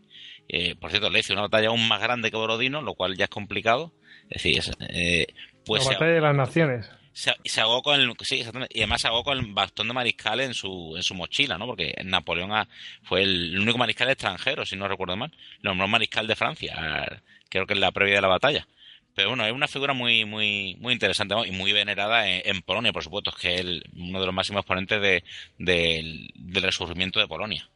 eh, 0.49 0.76
por 0.76 0.89
cierto, 0.89 1.10
Leipzig 1.10 1.34
una 1.34 1.43
batalla 1.43 1.69
aún 1.69 1.88
más 1.88 2.01
grande 2.01 2.30
que 2.30 2.38
Borodino, 2.38 2.81
lo 2.81 2.95
cual 2.95 3.15
ya 3.15 3.26
es 3.26 3.30
complicado. 3.30 3.93
Es 4.30 4.43
decir, 4.43 4.60
es, 4.60 5.27
pues 5.65 5.85
la 5.85 5.94
batalla 5.94 6.14
de 6.14 6.22
las 6.22 6.35
naciones. 6.35 6.91
Se, 7.14 7.31
se 7.45 7.61
ahogó 7.61 7.84
con 7.84 7.99
el, 7.99 8.11
sí, 8.22 8.44
y 8.69 8.80
además 8.80 9.02
se 9.02 9.07
ahogó 9.07 9.23
con 9.23 9.38
el 9.38 9.53
bastón 9.53 9.88
de 9.88 9.94
mariscal 9.94 10.40
en 10.40 10.56
su, 10.56 10.94
en 10.95 11.03
su 11.03 11.14
mochila, 11.14 11.60
¿no? 11.60 11.68
Porque 11.68 11.94
Napoleón 12.03 12.52
a, 12.52 12.68
fue 13.03 13.22
el, 13.22 13.60
único 13.60 13.77
mariscal 13.77 14.10
extranjero, 14.10 14.65
si 14.65 14.76
no 14.76 14.88
recuerdo 14.88 15.15
mal. 15.15 15.31
Lo 15.61 15.72
nombró 15.72 15.88
mariscal 15.88 16.26
de 16.26 16.35
Francia, 16.35 17.22
creo 17.49 17.68
que 17.68 17.73
en 17.73 17.81
la 17.81 17.91
previa 17.91 18.15
de 18.15 18.22
la 18.22 18.27
batalla. 18.27 18.68
Pero 19.15 19.30
bueno, 19.30 19.45
es 19.45 19.52
una 19.52 19.68
figura 19.68 19.94
muy, 19.94 20.26
muy, 20.26 20.76
muy 20.80 20.94
interesante 20.94 21.35
¿no? 21.35 21.45
y 21.45 21.52
muy 21.52 21.72
venerada 21.72 22.27
en, 22.27 22.41
en, 22.45 22.61
Polonia, 22.64 22.91
por 22.91 23.03
supuesto, 23.03 23.30
es 23.30 23.35
que 23.35 23.56
es 23.56 23.65
uno 23.95 24.19
de 24.19 24.26
los 24.26 24.34
máximos 24.34 24.61
exponentes 24.61 24.99
de, 24.99 25.23
de, 25.60 26.30
del 26.34 26.64
resurgimiento 26.64 27.19
de 27.19 27.27
Polonia. 27.27 27.69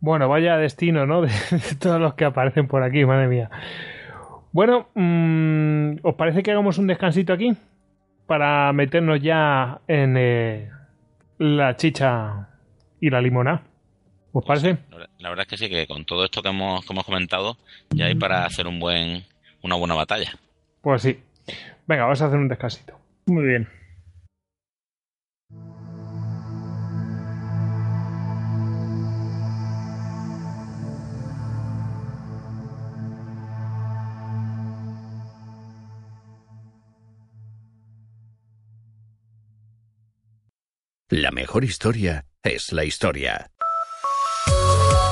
Bueno, 0.00 0.28
vaya 0.28 0.56
destino, 0.56 1.06
¿no? 1.06 1.22
De, 1.22 1.28
de, 1.50 1.74
todos 1.76 2.00
los 2.00 2.14
que 2.14 2.24
aparecen 2.24 2.66
por 2.66 2.82
aquí, 2.82 3.04
madre 3.04 3.28
mía. 3.28 3.48
Bueno, 4.52 4.88
mmm, 4.94 5.96
¿os 6.02 6.14
parece 6.14 6.42
que 6.42 6.50
hagamos 6.52 6.78
un 6.78 6.86
descansito 6.86 7.32
aquí? 7.32 7.56
Para 8.26 8.72
meternos 8.72 9.20
ya 9.20 9.80
en 9.88 10.16
eh, 10.18 10.70
la 11.38 11.76
chicha 11.76 12.48
y 13.00 13.10
la 13.10 13.20
limona. 13.20 13.62
¿Os 14.32 14.44
parece? 14.44 14.78
La 15.18 15.28
verdad 15.30 15.44
es 15.44 15.48
que 15.48 15.56
sí, 15.56 15.68
que 15.68 15.86
con 15.86 16.04
todo 16.04 16.24
esto 16.24 16.42
que 16.42 16.48
hemos, 16.48 16.84
que 16.86 16.92
hemos 16.92 17.04
comentado, 17.04 17.56
ya 17.90 18.06
hay 18.06 18.14
para 18.14 18.44
hacer 18.44 18.66
un 18.66 18.78
buen, 18.78 19.24
una 19.62 19.76
buena 19.76 19.94
batalla. 19.94 20.32
Pues 20.80 21.02
sí. 21.02 21.18
Venga, 21.86 22.04
vamos 22.04 22.22
a 22.22 22.26
hacer 22.26 22.38
un 22.38 22.48
descansito. 22.48 22.98
Muy 23.26 23.44
bien. 23.44 23.68
La 41.14 41.30
mejor 41.30 41.62
historia 41.62 42.24
es 42.42 42.72
la 42.72 42.86
historia. 42.86 43.50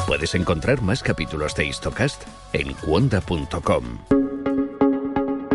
Puedes 0.07 0.35
encontrar 0.35 0.81
más 0.81 1.03
capítulos 1.03 1.55
de 1.55 1.67
Histocast 1.67 2.23
en 2.55 2.73
cuonda.com. 2.73 3.99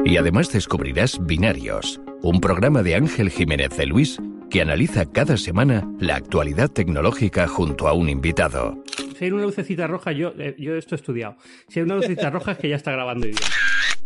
Y 0.06 0.18
además 0.18 0.54
descubrirás 0.54 1.18
Binarios, 1.26 2.00
un 2.22 2.42
programa 2.42 2.84
de 2.84 2.94
Ángel 2.94 3.32
Jiménez 3.32 3.76
de 3.76 3.88
Luis 3.88 4.20
que 4.52 4.62
analiza 4.62 5.12
cada 5.12 5.36
semana 5.38 5.84
la 6.00 6.18
actualidad 6.18 6.70
tecnológica 6.70 7.48
junto 7.48 7.88
a 7.88 7.94
un 7.94 8.08
invitado. 8.08 8.84
Si 9.18 9.26
hay 9.26 9.32
una 9.32 9.46
lucecita 9.46 9.88
roja, 9.88 10.12
yo, 10.12 10.32
eh, 10.38 10.56
yo 10.60 10.76
esto 10.76 10.94
he 10.94 10.98
estudiado. 10.98 11.38
Si 11.70 11.80
hay 11.80 11.86
una 11.86 11.96
lucecita 11.96 12.30
roja 12.30 12.52
es 12.52 12.60
que 12.60 12.70
ya 12.70 12.76
está 12.76 12.92
grabando 12.92 13.26
idioma. 13.26 13.48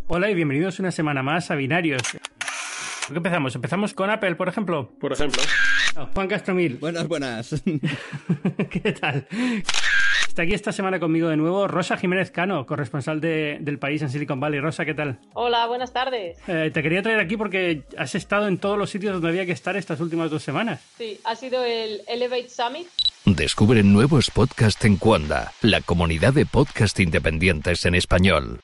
Hola 0.07 0.31
y 0.31 0.35
bienvenidos 0.35 0.79
una 0.79 0.91
semana 0.91 1.21
más 1.21 1.51
a 1.51 1.55
Binarios. 1.55 2.01
¿Por 2.03 3.13
qué 3.13 3.17
empezamos? 3.17 3.55
¿Empezamos 3.55 3.93
con 3.93 4.09
Apple, 4.09 4.35
por 4.35 4.47
ejemplo? 4.47 4.93
Por 5.01 5.11
ejemplo. 5.11 5.43
Juan 6.13 6.27
Castromil. 6.27 6.77
Buenas, 6.77 7.07
buenas. 7.07 7.61
¿Qué 8.69 8.91
tal? 8.93 9.27
Está 10.27 10.43
aquí 10.43 10.53
esta 10.53 10.71
semana 10.71 10.99
conmigo 10.99 11.27
de 11.27 11.35
nuevo 11.37 11.67
Rosa 11.67 11.97
Jiménez 11.97 12.31
Cano, 12.31 12.65
corresponsal 12.65 13.19
de, 13.19 13.57
del 13.61 13.79
país 13.79 14.01
en 14.01 14.09
Silicon 14.09 14.39
Valley. 14.39 14.59
Rosa, 14.59 14.85
¿qué 14.85 14.93
tal? 14.93 15.19
Hola, 15.33 15.65
buenas 15.67 15.91
tardes. 15.91 16.37
Eh, 16.47 16.71
te 16.73 16.81
quería 16.81 17.01
traer 17.01 17.19
aquí 17.19 17.35
porque 17.35 17.83
has 17.97 18.15
estado 18.15 18.47
en 18.47 18.57
todos 18.57 18.77
los 18.77 18.89
sitios 18.89 19.13
donde 19.13 19.29
había 19.29 19.45
que 19.45 19.51
estar 19.51 19.75
estas 19.75 19.99
últimas 19.99 20.29
dos 20.29 20.43
semanas. 20.43 20.81
Sí, 20.97 21.19
ha 21.25 21.35
sido 21.35 21.63
el 21.63 22.01
Elevate 22.07 22.49
Summit. 22.49 22.87
Descubre 23.25 23.83
nuevos 23.83 24.31
podcasts 24.31 24.85
en 24.85 24.95
Cuanda, 24.95 25.51
la 25.61 25.81
comunidad 25.81 26.33
de 26.33 26.45
podcast 26.45 26.99
independientes 26.99 27.85
en 27.85 27.95
español. 27.95 28.61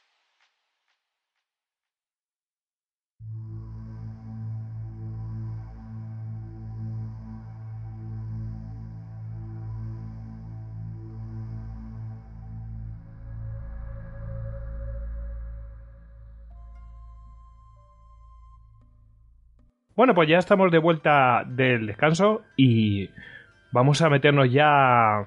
Bueno, 19.96 20.14
pues 20.14 20.28
ya 20.28 20.38
estamos 20.38 20.72
de 20.72 20.78
vuelta 20.78 21.44
del 21.48 21.88
descanso 21.88 22.44
y 22.58 23.10
vamos 23.72 24.02
a 24.02 24.10
meternos 24.10 24.52
ya 24.52 25.26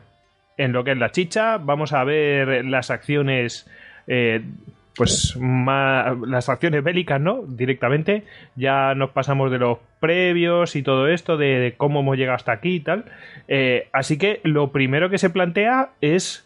en 0.58 0.72
lo 0.72 0.84
que 0.84 0.92
es 0.92 0.98
la 0.98 1.10
chicha. 1.10 1.56
Vamos 1.56 1.92
a 1.92 2.04
ver 2.04 2.64
las 2.66 2.90
acciones 2.90 3.66
eh, 4.06 4.42
pues 4.98 5.38
las 6.26 6.48
acciones 6.48 6.82
bélicas, 6.82 7.20
¿no? 7.20 7.44
Directamente. 7.46 8.24
Ya 8.56 8.94
nos 8.96 9.10
pasamos 9.10 9.50
de 9.50 9.58
los 9.58 9.78
previos 10.00 10.74
y 10.74 10.82
todo 10.82 11.06
esto, 11.06 11.36
de, 11.36 11.74
cómo 11.76 12.00
hemos 12.00 12.16
llegado 12.16 12.34
hasta 12.34 12.52
aquí 12.52 12.74
y 12.74 12.80
tal. 12.80 13.04
Eh, 13.46 13.88
así 13.92 14.18
que 14.18 14.40
lo 14.42 14.72
primero 14.72 15.08
que 15.08 15.18
se 15.18 15.30
plantea 15.30 15.90
es 16.00 16.44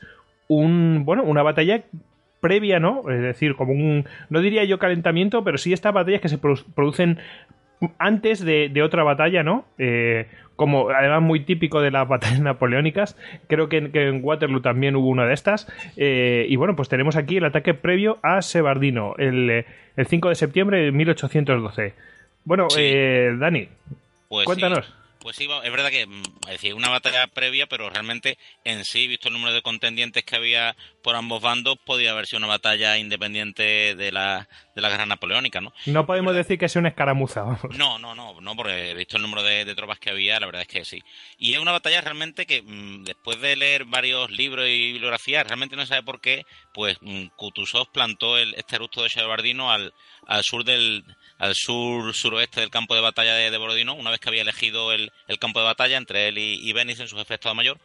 un, 0.49 1.05
bueno, 1.07 1.25
una 1.25 1.43
batalla 1.43 1.83
previa, 2.41 2.79
¿no? 2.79 3.09
Es 3.11 3.23
decir, 3.23 3.57
como 3.57 3.73
un, 3.73 4.05
no 4.29 4.41
diría 4.41 4.65
yo 4.65 4.79
calentamiento, 4.79 5.43
pero 5.45 5.57
sí 5.57 5.73
estas 5.73 5.95
batallas 5.95 6.21
que 6.21 6.29
se 6.29 6.39
producen 6.39 7.19
antes 7.99 8.45
de, 8.45 8.83
otra 8.83 9.03
batalla, 9.03 9.43
¿no? 9.43 9.65
Eh, 9.79 10.27
como 10.57 10.91
además 10.91 11.23
muy 11.23 11.41
típico 11.41 11.81
de 11.81 11.91
las 11.91 12.09
batallas 12.09 12.41
napoleónicas. 12.41 13.17
Creo 13.49 13.69
que, 13.69 13.91
en 13.93 14.21
Waterloo 14.23 14.61
también 14.61 14.97
hubo 14.97 15.09
una 15.09 15.27
de 15.27 15.35
estas. 15.35 15.67
Eh, 15.97 16.47
y 16.49 16.57
bueno, 16.57 16.77
pues 16.77 16.89
tenemos 16.89 17.17
aquí 17.17 17.37
el 17.37 17.45
ataque 17.45 17.75
previo 17.75 18.19
a 18.23 18.43
Sebardino, 18.43 19.15
el, 19.19 19.65
5 19.97 20.29
de 20.29 20.35
septiembre 20.35 20.83
de 20.83 20.93
1812. 20.93 21.95
Bueno, 22.45 22.69
eh, 22.77 23.35
Dani, 23.39 23.69
pues 24.29 24.47
cuéntanos. 24.47 24.95
Pues 25.23 25.37
sí, 25.37 25.49
es 25.63 25.71
verdad 25.71 25.91
que 25.91 26.07
mm, 26.07 26.23
es 26.47 26.53
decir, 26.53 26.75
una 26.75 26.89
batalla 26.89 27.29
previa, 27.29 27.67
pero 27.69 27.89
realmente 27.89 28.39
en 28.65 28.85
sí, 28.85 29.07
visto 29.07 29.29
el 29.29 29.35
número 29.35 29.55
de 29.55 29.63
contendientes 29.63 30.25
que 30.25 30.37
había 30.37 30.77
por 31.03 31.15
ambos 31.15 31.41
bandos, 31.41 31.79
podía 31.85 32.11
haber 32.11 32.27
sido 32.27 32.39
una 32.39 32.49
batalla 32.49 32.99
independiente 32.99 33.95
de 33.95 34.13
la, 34.13 34.49
de 34.75 34.83
la 34.83 34.89
guerra 34.89 35.07
napoleónica, 35.07 35.61
¿no? 35.61 35.73
No 35.87 36.07
podemos 36.07 36.35
decir 36.35 36.59
que 36.59 36.69
sea 36.69 36.81
una 36.81 36.89
escaramuza. 36.89 37.45
No, 37.77 37.99
no, 37.99 38.15
no, 38.15 38.41
no, 38.41 38.57
porque 38.57 38.95
visto 38.95 39.17
el 39.17 39.23
número 39.23 39.43
de, 39.43 39.73
tropas 39.75 39.99
que 39.99 40.11
había, 40.11 40.41
la 40.41 40.47
verdad 40.47 40.63
es 40.63 40.69
que 40.69 40.85
sí. 40.85 41.03
Y 41.39 41.55
es 41.55 41.61
una 41.61 41.73
batalla 41.73 42.01
realmente 42.01 42.47
que 42.47 42.63
mm, 42.63 43.05
después 43.05 43.41
de 43.41 43.57
leer 43.57 43.85
varios 43.85 44.31
libros 44.31 44.67
y 44.67 44.93
bibliografías, 44.93 45.47
realmente 45.47 45.77
no 45.77 45.87
sabe 45.87 46.03
por 46.03 46.21
qué, 46.21 46.45
pues 46.75 46.99
mm, 47.01 47.27
Kutuzov 47.37 47.91
plantó 47.93 48.39
el, 48.39 48.55
este 48.55 48.77
eructo 48.77 49.03
de 49.03 49.09
Chevardino 49.09 49.71
al, 49.71 49.95
al 50.27 50.43
sur 50.43 50.65
del 50.65 51.05
al 51.43 51.57
sur 51.57 52.15
suroeste 52.15 52.61
del 52.61 52.71
campo 52.71 52.95
de 52.95 53.01
batalla 53.01 53.35
de, 53.35 53.59
Borodino, 53.59 53.95
una 53.95 54.11
vez 54.11 54.21
que 54.21 54.29
había 54.29 54.43
elegido 54.43 54.93
el, 54.93 55.11
campo 55.41 55.59
de 55.59 55.65
batalla 55.65 55.97
entre 55.97 56.29
él 56.29 56.39
y, 56.39 56.55
y 56.55 56.71
en 56.71 57.09
su 57.09 57.17
jefe 57.17 57.31
de 57.31 57.35
Estado 57.35 57.57
Mayor, 57.57 57.81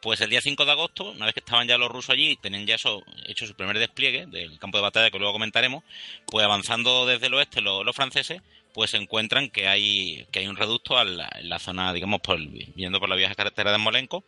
pues 0.00 0.22
el 0.22 0.30
día 0.30 0.40
5 0.40 0.64
de 0.64 0.70
agosto, 0.70 1.10
una 1.10 1.26
vez 1.26 1.34
que 1.34 1.40
estaban 1.40 1.68
ya 1.68 1.76
los 1.76 1.90
rusos 1.90 2.08
allí, 2.08 2.36
tenían 2.36 2.66
ya 2.66 2.76
eso, 2.76 3.04
hecho 3.26 3.46
su 3.46 3.54
primer 3.54 3.78
despliegue 3.78 4.24
del 4.24 4.58
campo 4.58 4.78
de 4.78 4.82
batalla 4.84 5.10
que 5.10 5.18
luego 5.18 5.34
comentaremos, 5.34 5.84
pues 6.24 6.46
avanzando 6.46 7.04
desde 7.04 7.26
el 7.26 7.34
oeste 7.34 7.60
los, 7.60 7.94
franceses, 7.94 8.40
pues 8.72 8.92
se 8.92 8.96
encuentran 8.96 9.50
que 9.50 9.68
hay, 9.68 10.26
que 10.32 10.38
hay 10.38 10.46
un 10.46 10.56
reducto 10.56 10.98
en 10.98 11.18
la, 11.18 11.58
zona, 11.58 11.92
digamos, 11.92 12.22
por, 12.22 12.38
viendo 12.74 13.00
por 13.00 13.10
la 13.10 13.16
vieja 13.16 13.34
carretera 13.34 13.70
de 13.70 13.76
Molenco, 13.76 14.24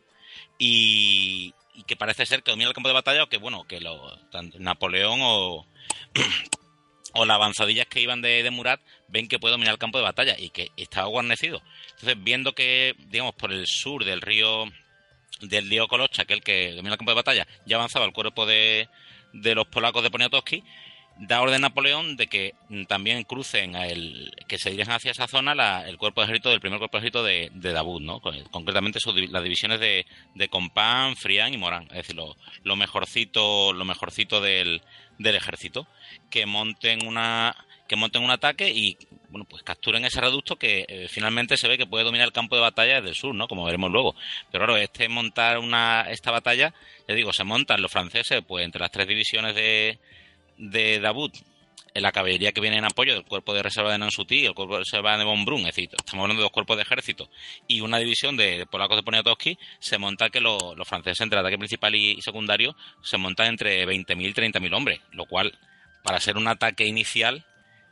y, 0.58 1.54
que 1.86 1.96
parece 1.96 2.26
ser 2.26 2.42
que 2.42 2.50
domina 2.50 2.68
el 2.68 2.74
campo 2.74 2.90
de 2.90 2.94
batalla 2.94 3.24
o 3.24 3.28
que, 3.30 3.38
bueno, 3.38 3.66
que 3.66 3.80
lo, 3.80 4.18
Napoleón 4.58 5.20
o 5.22 5.66
o 7.16 7.24
las 7.24 7.36
avanzadillas 7.36 7.86
que 7.86 8.00
iban 8.00 8.22
de, 8.22 8.48
Murat 8.50 8.80
ven 9.08 9.28
que 9.28 9.38
puede 9.38 9.52
dominar 9.52 9.72
el 9.74 9.78
campo 9.78 9.98
de 9.98 10.04
batalla 10.04 10.36
y 10.38 10.50
que 10.50 10.70
estaba 10.76 11.06
guarnecido. 11.08 11.62
Entonces, 11.90 12.16
viendo 12.22 12.54
que, 12.54 12.94
digamos, 13.08 13.34
por 13.34 13.52
el 13.52 13.66
sur 13.66 14.04
del 14.04 14.20
río 14.20 14.64
del 15.40 15.68
río 15.68 15.86
Kolocha, 15.86 16.24
que 16.24 16.32
el 16.32 16.42
que 16.42 16.72
domina 16.72 16.94
el 16.94 16.98
campo 16.98 17.10
de 17.10 17.16
batalla, 17.16 17.46
ya 17.66 17.76
avanzaba 17.76 18.06
el 18.06 18.12
cuerpo 18.12 18.46
de, 18.46 18.88
de 19.34 19.54
los 19.54 19.66
polacos 19.66 20.02
de 20.02 20.10
Poniatowski, 20.10 20.64
da 21.18 21.40
orden 21.40 21.56
a 21.56 21.68
Napoleón 21.68 22.16
de 22.16 22.26
que 22.26 22.54
también 22.88 23.22
crucen 23.24 23.74
a 23.74 23.86
el, 23.86 24.34
que 24.48 24.58
se 24.58 24.70
dirijan 24.70 24.94
hacia 24.94 25.12
esa 25.12 25.26
zona 25.26 25.82
el 25.86 25.96
cuerpo 25.96 26.20
de 26.20 26.26
ejército 26.26 26.50
del 26.50 26.60
primer 26.60 26.78
cuerpo 26.78 26.98
de 26.98 27.00
ejército 27.00 27.24
de, 27.24 27.50
de 27.54 27.72
¿no? 28.00 28.20
Concretamente 28.50 28.98
las 29.30 29.42
divisiones 29.42 29.80
de, 29.80 30.06
de 30.34 30.48
Compán, 30.48 31.16
Frián 31.16 31.54
y 31.54 31.58
Morán, 31.58 31.84
es 31.84 31.96
decir, 31.96 32.16
lo, 32.16 32.36
lo 32.64 32.76
mejorcito, 32.76 33.72
lo 33.72 33.84
mejorcito 33.84 34.40
del, 34.40 34.82
del 35.18 35.36
ejército, 35.36 35.86
que 36.30 36.46
monten 36.46 37.06
una 37.06 37.56
que 37.88 37.94
monten 37.94 38.24
un 38.24 38.32
ataque 38.32 38.68
y 38.68 38.96
bueno 39.28 39.46
pues 39.48 39.62
capturen 39.62 40.04
ese 40.04 40.20
reducto 40.20 40.56
que 40.56 40.84
eh, 40.88 41.06
finalmente 41.08 41.56
se 41.56 41.68
ve 41.68 41.78
que 41.78 41.86
puede 41.86 42.02
dominar 42.02 42.26
el 42.26 42.32
campo 42.32 42.56
de 42.56 42.62
batalla 42.62 42.96
desde 42.96 43.10
el 43.10 43.14
sur, 43.14 43.34
¿no? 43.34 43.46
Como 43.46 43.64
veremos 43.64 43.92
luego. 43.92 44.16
Pero 44.50 44.64
claro, 44.64 44.76
este 44.76 45.08
montar 45.08 45.58
una 45.58 46.02
esta 46.10 46.32
batalla, 46.32 46.74
ya 47.06 47.14
digo, 47.14 47.32
se 47.32 47.44
montan 47.44 47.80
los 47.80 47.92
franceses 47.92 48.42
pues 48.46 48.64
entre 48.64 48.80
las 48.80 48.90
tres 48.90 49.06
divisiones 49.06 49.54
de 49.54 50.00
de 50.58 51.00
Dabut 51.00 51.34
la 52.00 52.12
caballería 52.12 52.52
que 52.52 52.60
viene 52.60 52.76
en 52.78 52.84
apoyo 52.84 53.14
del 53.14 53.24
cuerpo 53.24 53.54
de 53.54 53.62
reserva 53.62 53.92
de 53.92 53.98
Nansutí 53.98 54.40
y 54.40 54.46
el 54.46 54.54
cuerpo 54.54 54.74
de 54.74 54.80
reserva 54.80 55.16
de 55.16 55.24
Von 55.24 55.44
Brun, 55.44 55.60
es 55.60 55.66
decir, 55.66 55.88
estamos 55.96 56.22
hablando 56.22 56.40
de 56.40 56.44
dos 56.44 56.52
cuerpos 56.52 56.76
de 56.76 56.82
ejército 56.82 57.30
y 57.66 57.80
una 57.80 57.98
división 57.98 58.36
de, 58.36 58.66
polacos 58.70 58.96
de 58.96 59.02
Poniatowski, 59.02 59.58
se 59.78 59.98
monta 59.98 60.30
que 60.30 60.40
los 60.40 60.74
franceses 60.84 61.20
entre 61.20 61.38
ataque 61.38 61.58
principal 61.58 61.94
y, 61.94 62.20
secundario 62.20 62.76
se 63.02 63.18
montan 63.18 63.46
entre 63.46 63.86
20.000 63.86 64.28
y 64.28 64.32
30.000 64.32 64.74
hombres, 64.74 65.00
lo 65.12 65.26
cual 65.26 65.58
para 66.02 66.20
ser 66.20 66.36
un 66.36 66.48
ataque 66.48 66.86
inicial 66.86 67.44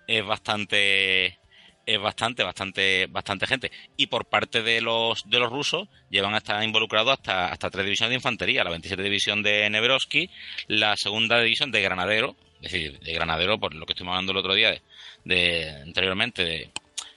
es 0.06 0.24
bastante 0.24 1.38
es 1.86 2.00
bastante, 2.00 2.42
bastante, 2.42 3.06
bastante 3.10 3.46
gente. 3.46 3.70
Y 3.98 4.06
por 4.06 4.24
parte 4.24 4.62
de 4.62 4.80
los, 4.80 5.28
de 5.28 5.38
los 5.38 5.52
rusos, 5.52 5.86
llevan 6.08 6.32
a 6.32 6.38
estar 6.38 6.64
involucrados 6.64 7.12
hasta, 7.12 7.48
hasta 7.48 7.68
tres 7.68 7.84
divisiones 7.84 8.08
de 8.08 8.14
infantería, 8.14 8.64
la 8.64 8.70
27 8.70 9.02
división 9.02 9.42
de 9.42 9.68
Neverovsky, 9.68 10.30
la 10.66 10.96
segunda 10.96 11.42
división 11.42 11.70
de 11.70 11.82
Granadero, 11.82 12.36
es 12.64 12.72
decir, 12.72 12.98
de 13.00 13.12
granadero, 13.12 13.58
por 13.58 13.74
lo 13.74 13.84
que 13.86 13.92
estuvimos 13.92 14.14
hablando 14.14 14.32
el 14.32 14.38
otro 14.38 14.54
día, 14.54 14.80
de, 15.24 15.70
anteriormente, 15.82 16.44
de 16.44 16.70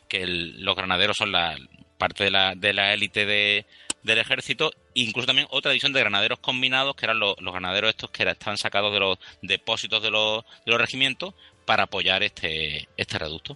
que 0.08 0.26
los 0.26 0.76
granaderos 0.76 1.18
son 1.18 1.32
la 1.32 1.58
parte 1.98 2.26
de 2.26 2.32
la, 2.32 2.54
de 2.56 2.74
la 2.74 2.94
élite 2.94 3.26
de, 3.26 3.66
del 4.04 4.20
ejército, 4.20 4.72
incluso 4.94 5.28
también 5.28 5.48
otra 5.52 5.72
división 5.72 5.94
de 5.94 6.00
granaderos 6.00 6.40
combinados, 6.40 6.96
que 6.96 7.06
eran 7.06 7.20
los, 7.20 7.36
granaderos 7.38 7.90
estos 7.90 8.12
que 8.12 8.24
estaban 8.24 8.58
sacados 8.58 8.94
de 8.94 9.00
los 9.00 9.18
depósitos 9.42 10.04
de 10.04 10.12
los, 10.12 10.44
de 10.66 10.72
los 10.72 10.82
regimientos 10.82 11.34
para 11.66 11.84
apoyar 11.84 12.24
este, 12.24 12.88
este 12.98 13.18
reducto. 13.18 13.56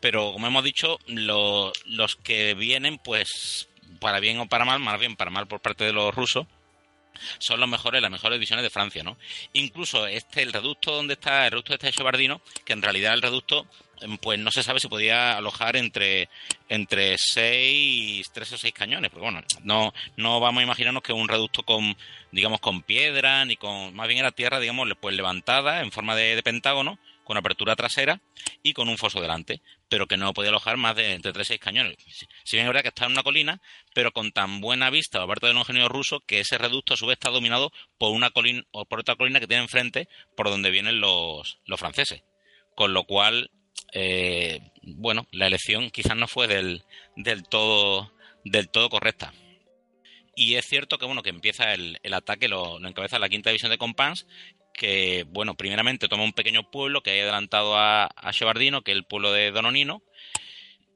Pero 0.00 0.32
como 0.32 0.46
hemos 0.46 0.64
dicho, 0.64 0.98
los 1.06 2.16
que 2.22 2.54
vienen, 2.54 2.98
pues 2.98 3.68
para 4.00 4.20
bien 4.20 4.38
o 4.38 4.46
para 4.46 4.64
mal, 4.64 4.80
más 4.80 4.98
bien 4.98 5.16
para 5.16 5.30
mal 5.30 5.46
por 5.46 5.60
parte 5.60 5.84
de 5.84 5.92
los 5.92 6.14
rusos, 6.14 6.46
son 7.38 7.60
los 7.60 7.68
mejores, 7.68 8.02
las 8.02 8.10
mejores 8.10 8.36
divisiones 8.36 8.62
de 8.62 8.70
Francia, 8.70 9.02
¿no? 9.02 9.16
Incluso 9.52 10.06
este, 10.06 10.42
el 10.42 10.52
reducto 10.52 10.92
donde 10.92 11.14
está, 11.14 11.44
el 11.46 11.52
reducto 11.52 11.74
este 11.74 11.86
de 11.86 11.92
Chevardino, 11.92 12.40
que 12.64 12.72
en 12.72 12.82
realidad 12.82 13.14
el 13.14 13.22
reducto, 13.22 13.66
em, 14.00 14.18
pues 14.18 14.38
no 14.38 14.50
se 14.50 14.62
sabe 14.62 14.80
si 14.80 14.88
podía 14.88 15.36
alojar 15.36 15.76
entre, 15.76 16.28
entre 16.68 17.16
seis, 17.18 18.26
tres 18.32 18.52
o 18.52 18.58
seis 18.58 18.74
cañones, 18.74 19.10
porque 19.10 19.24
bueno, 19.24 19.42
no, 19.62 19.92
no 20.16 20.40
vamos 20.40 20.60
a 20.60 20.64
imaginarnos 20.64 21.02
que 21.02 21.12
un 21.12 21.28
reducto 21.28 21.62
con, 21.62 21.96
digamos, 22.32 22.60
con 22.60 22.82
piedra, 22.82 23.44
ni 23.44 23.56
con, 23.56 23.94
más 23.94 24.08
bien 24.08 24.20
era 24.20 24.32
tierra, 24.32 24.60
digamos, 24.60 24.88
pues 25.00 25.14
levantada 25.16 25.80
en 25.80 25.92
forma 25.92 26.16
de 26.16 26.42
pentágono, 26.42 26.98
con 27.24 27.36
apertura 27.36 27.76
trasera 27.76 28.20
y 28.62 28.72
con 28.72 28.88
un 28.88 28.98
foso 28.98 29.20
delante, 29.20 29.60
pero 29.88 30.06
que 30.06 30.16
no 30.16 30.32
podía 30.32 30.50
alojar 30.50 30.76
más 30.76 30.96
de 30.96 31.12
entre 31.12 31.32
3 31.32 31.46
y 31.46 31.48
6 31.48 31.60
cañones. 31.60 31.96
Si 32.44 32.56
bien 32.56 32.66
es 32.66 32.68
verdad 32.68 32.82
que 32.82 32.88
está 32.88 33.06
en 33.06 33.12
una 33.12 33.22
colina, 33.22 33.60
pero 33.94 34.12
con 34.12 34.32
tan 34.32 34.60
buena 34.60 34.90
vista 34.90 35.20
por 35.20 35.28
parte 35.28 35.46
de 35.46 35.52
un 35.52 35.58
ingeniero 35.58 35.88
ruso 35.88 36.20
que 36.20 36.40
ese 36.40 36.58
reducto 36.58 36.94
a 36.94 36.96
su 36.96 37.06
vez 37.06 37.14
está 37.14 37.30
dominado 37.30 37.72
por 37.98 38.12
una 38.12 38.30
colina 38.30 38.62
o 38.70 38.84
por 38.84 39.00
otra 39.00 39.16
colina 39.16 39.40
que 39.40 39.46
tiene 39.46 39.62
enfrente 39.62 40.08
por 40.36 40.48
donde 40.48 40.70
vienen 40.70 41.00
los, 41.00 41.58
los 41.66 41.80
franceses. 41.80 42.22
Con 42.76 42.92
lo 42.92 43.04
cual, 43.04 43.50
eh, 43.92 44.60
bueno, 44.82 45.26
la 45.32 45.46
elección 45.46 45.90
quizás 45.90 46.16
no 46.16 46.28
fue 46.28 46.46
del, 46.46 46.84
del 47.16 47.44
todo 47.44 48.12
del 48.44 48.68
todo 48.68 48.90
correcta. 48.90 49.32
Y 50.36 50.56
es 50.56 50.66
cierto 50.66 50.98
que 50.98 51.06
bueno 51.06 51.22
que 51.22 51.30
empieza 51.30 51.72
el, 51.72 51.98
el 52.02 52.14
ataque, 52.14 52.48
lo, 52.48 52.78
lo, 52.78 52.88
encabeza 52.88 53.18
la 53.18 53.28
quinta 53.28 53.50
división 53.50 53.70
de 53.70 53.78
Compans, 53.78 54.26
que, 54.74 55.24
bueno, 55.28 55.54
primeramente 55.54 56.08
toma 56.08 56.24
un 56.24 56.32
pequeño 56.32 56.70
pueblo 56.70 57.02
que 57.02 57.10
hay 57.10 57.20
adelantado 57.20 57.76
a, 57.76 58.04
a 58.04 58.32
Chevardino, 58.32 58.82
que 58.82 58.90
es 58.90 58.96
el 58.96 59.04
pueblo 59.04 59.32
de 59.32 59.50
Dononino, 59.50 60.02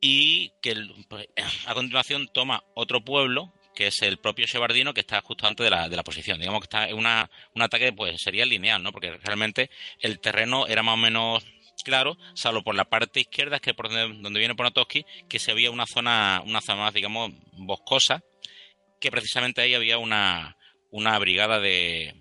y 0.01 0.51
que 0.61 0.75
a 1.67 1.75
continuación 1.75 2.29
toma 2.33 2.65
otro 2.75 3.05
pueblo, 3.05 3.53
que 3.75 3.87
es 3.87 4.03
el 4.03 4.19
propio 4.19 4.47
Chevardino, 4.47 4.93
que 4.93 5.01
está 5.01 5.21
justo 5.21 5.47
antes 5.47 5.65
de 5.65 5.71
la, 5.71 5.89
de 5.89 5.97
la 5.97 6.03
posición. 6.03 6.39
Digamos 6.41 6.61
que 6.61 6.65
está 6.65 6.95
un 6.95 7.63
ataque, 7.63 7.93
pues 7.93 8.21
sería 8.21 8.45
lineal, 8.45 8.83
¿no? 8.83 8.93
Porque 8.93 9.17
realmente 9.19 9.71
el 10.01 10.21
terreno 10.21 10.67
era 10.67 10.83
más 10.83 10.95
o 10.95 10.99
menos 10.99 11.47
claro, 11.85 12.19
salvo 12.35 12.63
por 12.63 12.75
la 12.75 12.85
parte 12.85 13.21
izquierda, 13.21 13.61
que 13.61 13.71
es 13.71 13.77
por 13.77 13.89
donde, 13.89 14.39
viene 14.39 14.55
Ponatoski, 14.55 15.07
que 15.29 15.39
se 15.39 15.55
veía 15.55 15.71
una 15.71 15.87
zona, 15.87 16.43
una 16.45 16.61
zona 16.61 16.83
más, 16.83 16.95
digamos, 16.95 17.31
boscosa, 17.53 18.23
que 19.01 19.11
precisamente 19.11 19.61
ahí 19.61 19.75
había 19.75 19.99
una, 19.99 20.57
una 20.91 21.19
brigada 21.19 21.61
de 21.61 22.15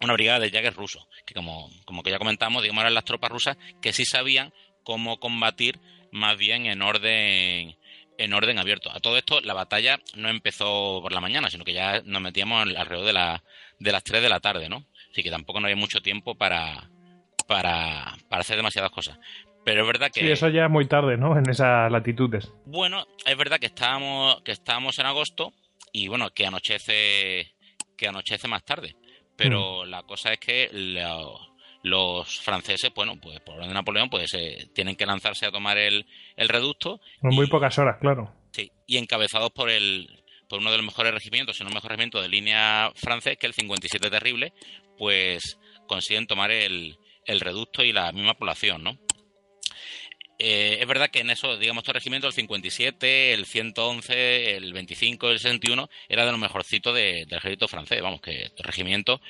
una 0.00 0.12
brigada 0.12 0.40
de 0.40 0.50
Jaggers 0.50 0.76
rusos, 0.76 1.06
que 1.26 1.34
como, 1.34 1.70
como 1.84 2.02
que 2.02 2.10
ya 2.10 2.18
comentamos, 2.18 2.62
digamos, 2.62 2.82
eran 2.82 2.94
las 2.94 3.04
tropas 3.04 3.30
rusas 3.30 3.56
que 3.80 3.92
sí 3.92 4.04
sabían 4.04 4.52
cómo 4.84 5.18
combatir 5.18 5.80
más 6.12 6.38
bien 6.38 6.66
en 6.66 6.82
orden 6.82 7.76
en 8.18 8.34
orden 8.34 8.58
abierto. 8.58 8.90
A 8.92 9.00
todo 9.00 9.16
esto, 9.16 9.40
la 9.40 9.54
batalla 9.54 10.00
no 10.14 10.28
empezó 10.28 11.00
por 11.00 11.12
la 11.12 11.20
mañana, 11.20 11.50
sino 11.50 11.64
que 11.64 11.72
ya 11.72 12.02
nos 12.04 12.20
metíamos 12.20 12.62
alrededor 12.76 13.06
de, 13.06 13.12
la, 13.12 13.44
de 13.78 13.92
las 13.92 14.02
3 14.02 14.22
de 14.22 14.28
la 14.28 14.40
tarde, 14.40 14.68
¿no? 14.68 14.84
Así 15.12 15.22
que 15.22 15.30
tampoco 15.30 15.60
no 15.60 15.66
había 15.66 15.76
mucho 15.76 16.02
tiempo 16.02 16.34
para, 16.34 16.90
para, 17.46 18.16
para 18.28 18.40
hacer 18.40 18.56
demasiadas 18.56 18.90
cosas. 18.90 19.18
Pero 19.64 19.82
es 19.82 19.86
verdad 19.86 20.10
que... 20.12 20.20
Sí, 20.20 20.30
eso 20.30 20.48
ya 20.48 20.64
es 20.64 20.70
muy 20.70 20.86
tarde, 20.86 21.16
¿no? 21.16 21.38
En 21.38 21.48
esas 21.48 21.90
latitudes. 21.92 22.52
Bueno, 22.66 23.06
es 23.24 23.36
verdad 23.36 23.58
que 23.60 23.66
estábamos, 23.66 24.42
que 24.42 24.52
estábamos 24.52 24.98
en 24.98 25.06
agosto 25.06 25.52
y 25.92 26.08
bueno, 26.08 26.30
que 26.30 26.46
anochece, 26.46 27.52
que 27.96 28.08
anochece 28.08 28.48
más 28.48 28.64
tarde. 28.64 28.96
Pero 29.38 29.84
mm. 29.84 29.88
la 29.88 30.02
cosa 30.02 30.32
es 30.32 30.40
que 30.40 30.68
los 31.82 32.40
franceses, 32.40 32.92
bueno, 32.92 33.14
pues 33.20 33.38
por 33.40 33.54
orden 33.54 33.68
de 33.68 33.74
Napoleón, 33.74 34.10
pues 34.10 34.34
eh, 34.34 34.68
tienen 34.74 34.96
que 34.96 35.06
lanzarse 35.06 35.46
a 35.46 35.52
tomar 35.52 35.78
el, 35.78 36.04
el 36.36 36.48
reducto. 36.48 37.00
En 37.22 37.34
muy 37.34 37.46
pocas 37.46 37.78
horas, 37.78 37.98
claro. 38.00 38.34
Sí, 38.50 38.70
y 38.86 38.98
encabezados 38.98 39.50
por 39.52 39.70
el 39.70 40.08
por 40.48 40.60
uno 40.60 40.70
de 40.70 40.78
los 40.78 40.86
mejores 40.86 41.12
regimientos, 41.12 41.56
si 41.56 41.62
no 41.62 41.68
el 41.68 41.74
mejor 41.74 41.90
regimiento 41.90 42.22
de 42.22 42.28
línea 42.28 42.90
francés, 42.96 43.36
que 43.38 43.46
es 43.46 43.50
el 43.50 43.54
57 43.54 44.10
Terrible, 44.10 44.54
pues 44.96 45.58
consiguen 45.86 46.26
tomar 46.26 46.50
el, 46.50 46.96
el 47.26 47.40
reducto 47.40 47.84
y 47.84 47.92
la 47.92 48.10
misma 48.12 48.34
población, 48.34 48.82
¿no? 48.82 48.98
Eh, 50.40 50.78
es 50.80 50.86
verdad 50.86 51.10
que 51.10 51.20
en 51.20 51.30
eso, 51.30 51.56
digamos, 51.56 51.82
estos 51.82 51.94
regimientos, 51.94 52.28
el 52.28 52.34
57, 52.34 53.34
el 53.34 53.44
111, 53.44 54.56
el 54.56 54.72
25, 54.72 55.30
el 55.30 55.38
61, 55.40 55.90
era 56.08 56.24
de 56.24 56.30
los 56.30 56.40
mejorcitos 56.40 56.94
de- 56.94 57.24
del 57.26 57.38
ejército 57.38 57.66
francés. 57.66 58.00
Vamos, 58.00 58.20
que 58.20 58.42
estos 58.44 58.64
regimientos, 58.64 59.20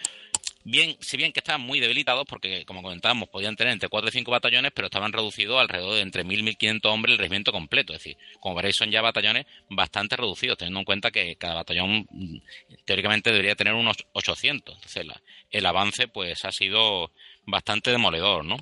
bien, 0.64 0.96
si 1.00 1.16
bien 1.16 1.32
que 1.32 1.40
estaban 1.40 1.62
muy 1.62 1.80
debilitados, 1.80 2.26
porque 2.28 2.66
como 2.66 2.82
comentábamos, 2.82 3.30
podían 3.30 3.56
tener 3.56 3.72
entre 3.72 3.88
4 3.88 4.10
y 4.10 4.12
5 4.12 4.30
batallones, 4.32 4.70
pero 4.74 4.88
estaban 4.88 5.12
reducidos 5.14 5.58
alrededor 5.58 5.94
de 5.94 6.02
entre 6.02 6.24
1.000 6.24 6.40
y 6.40 6.42
1.500 6.42 6.92
hombres 6.92 7.12
el 7.14 7.18
regimiento 7.18 7.52
completo. 7.52 7.94
Es 7.94 8.00
decir, 8.00 8.18
como 8.40 8.56
veréis, 8.56 8.76
son 8.76 8.90
ya 8.90 9.00
batallones 9.00 9.46
bastante 9.70 10.14
reducidos, 10.16 10.58
teniendo 10.58 10.80
en 10.80 10.84
cuenta 10.84 11.10
que 11.10 11.36
cada 11.36 11.54
batallón 11.54 12.06
mm, 12.10 12.36
teóricamente 12.84 13.30
debería 13.30 13.54
tener 13.54 13.72
unos 13.72 13.96
800. 14.12 14.74
Entonces, 14.74 15.06
el 15.50 15.64
avance, 15.64 16.06
pues, 16.08 16.44
ha 16.44 16.52
sido 16.52 17.12
bastante 17.46 17.90
demoledor, 17.90 18.44
¿no? 18.44 18.58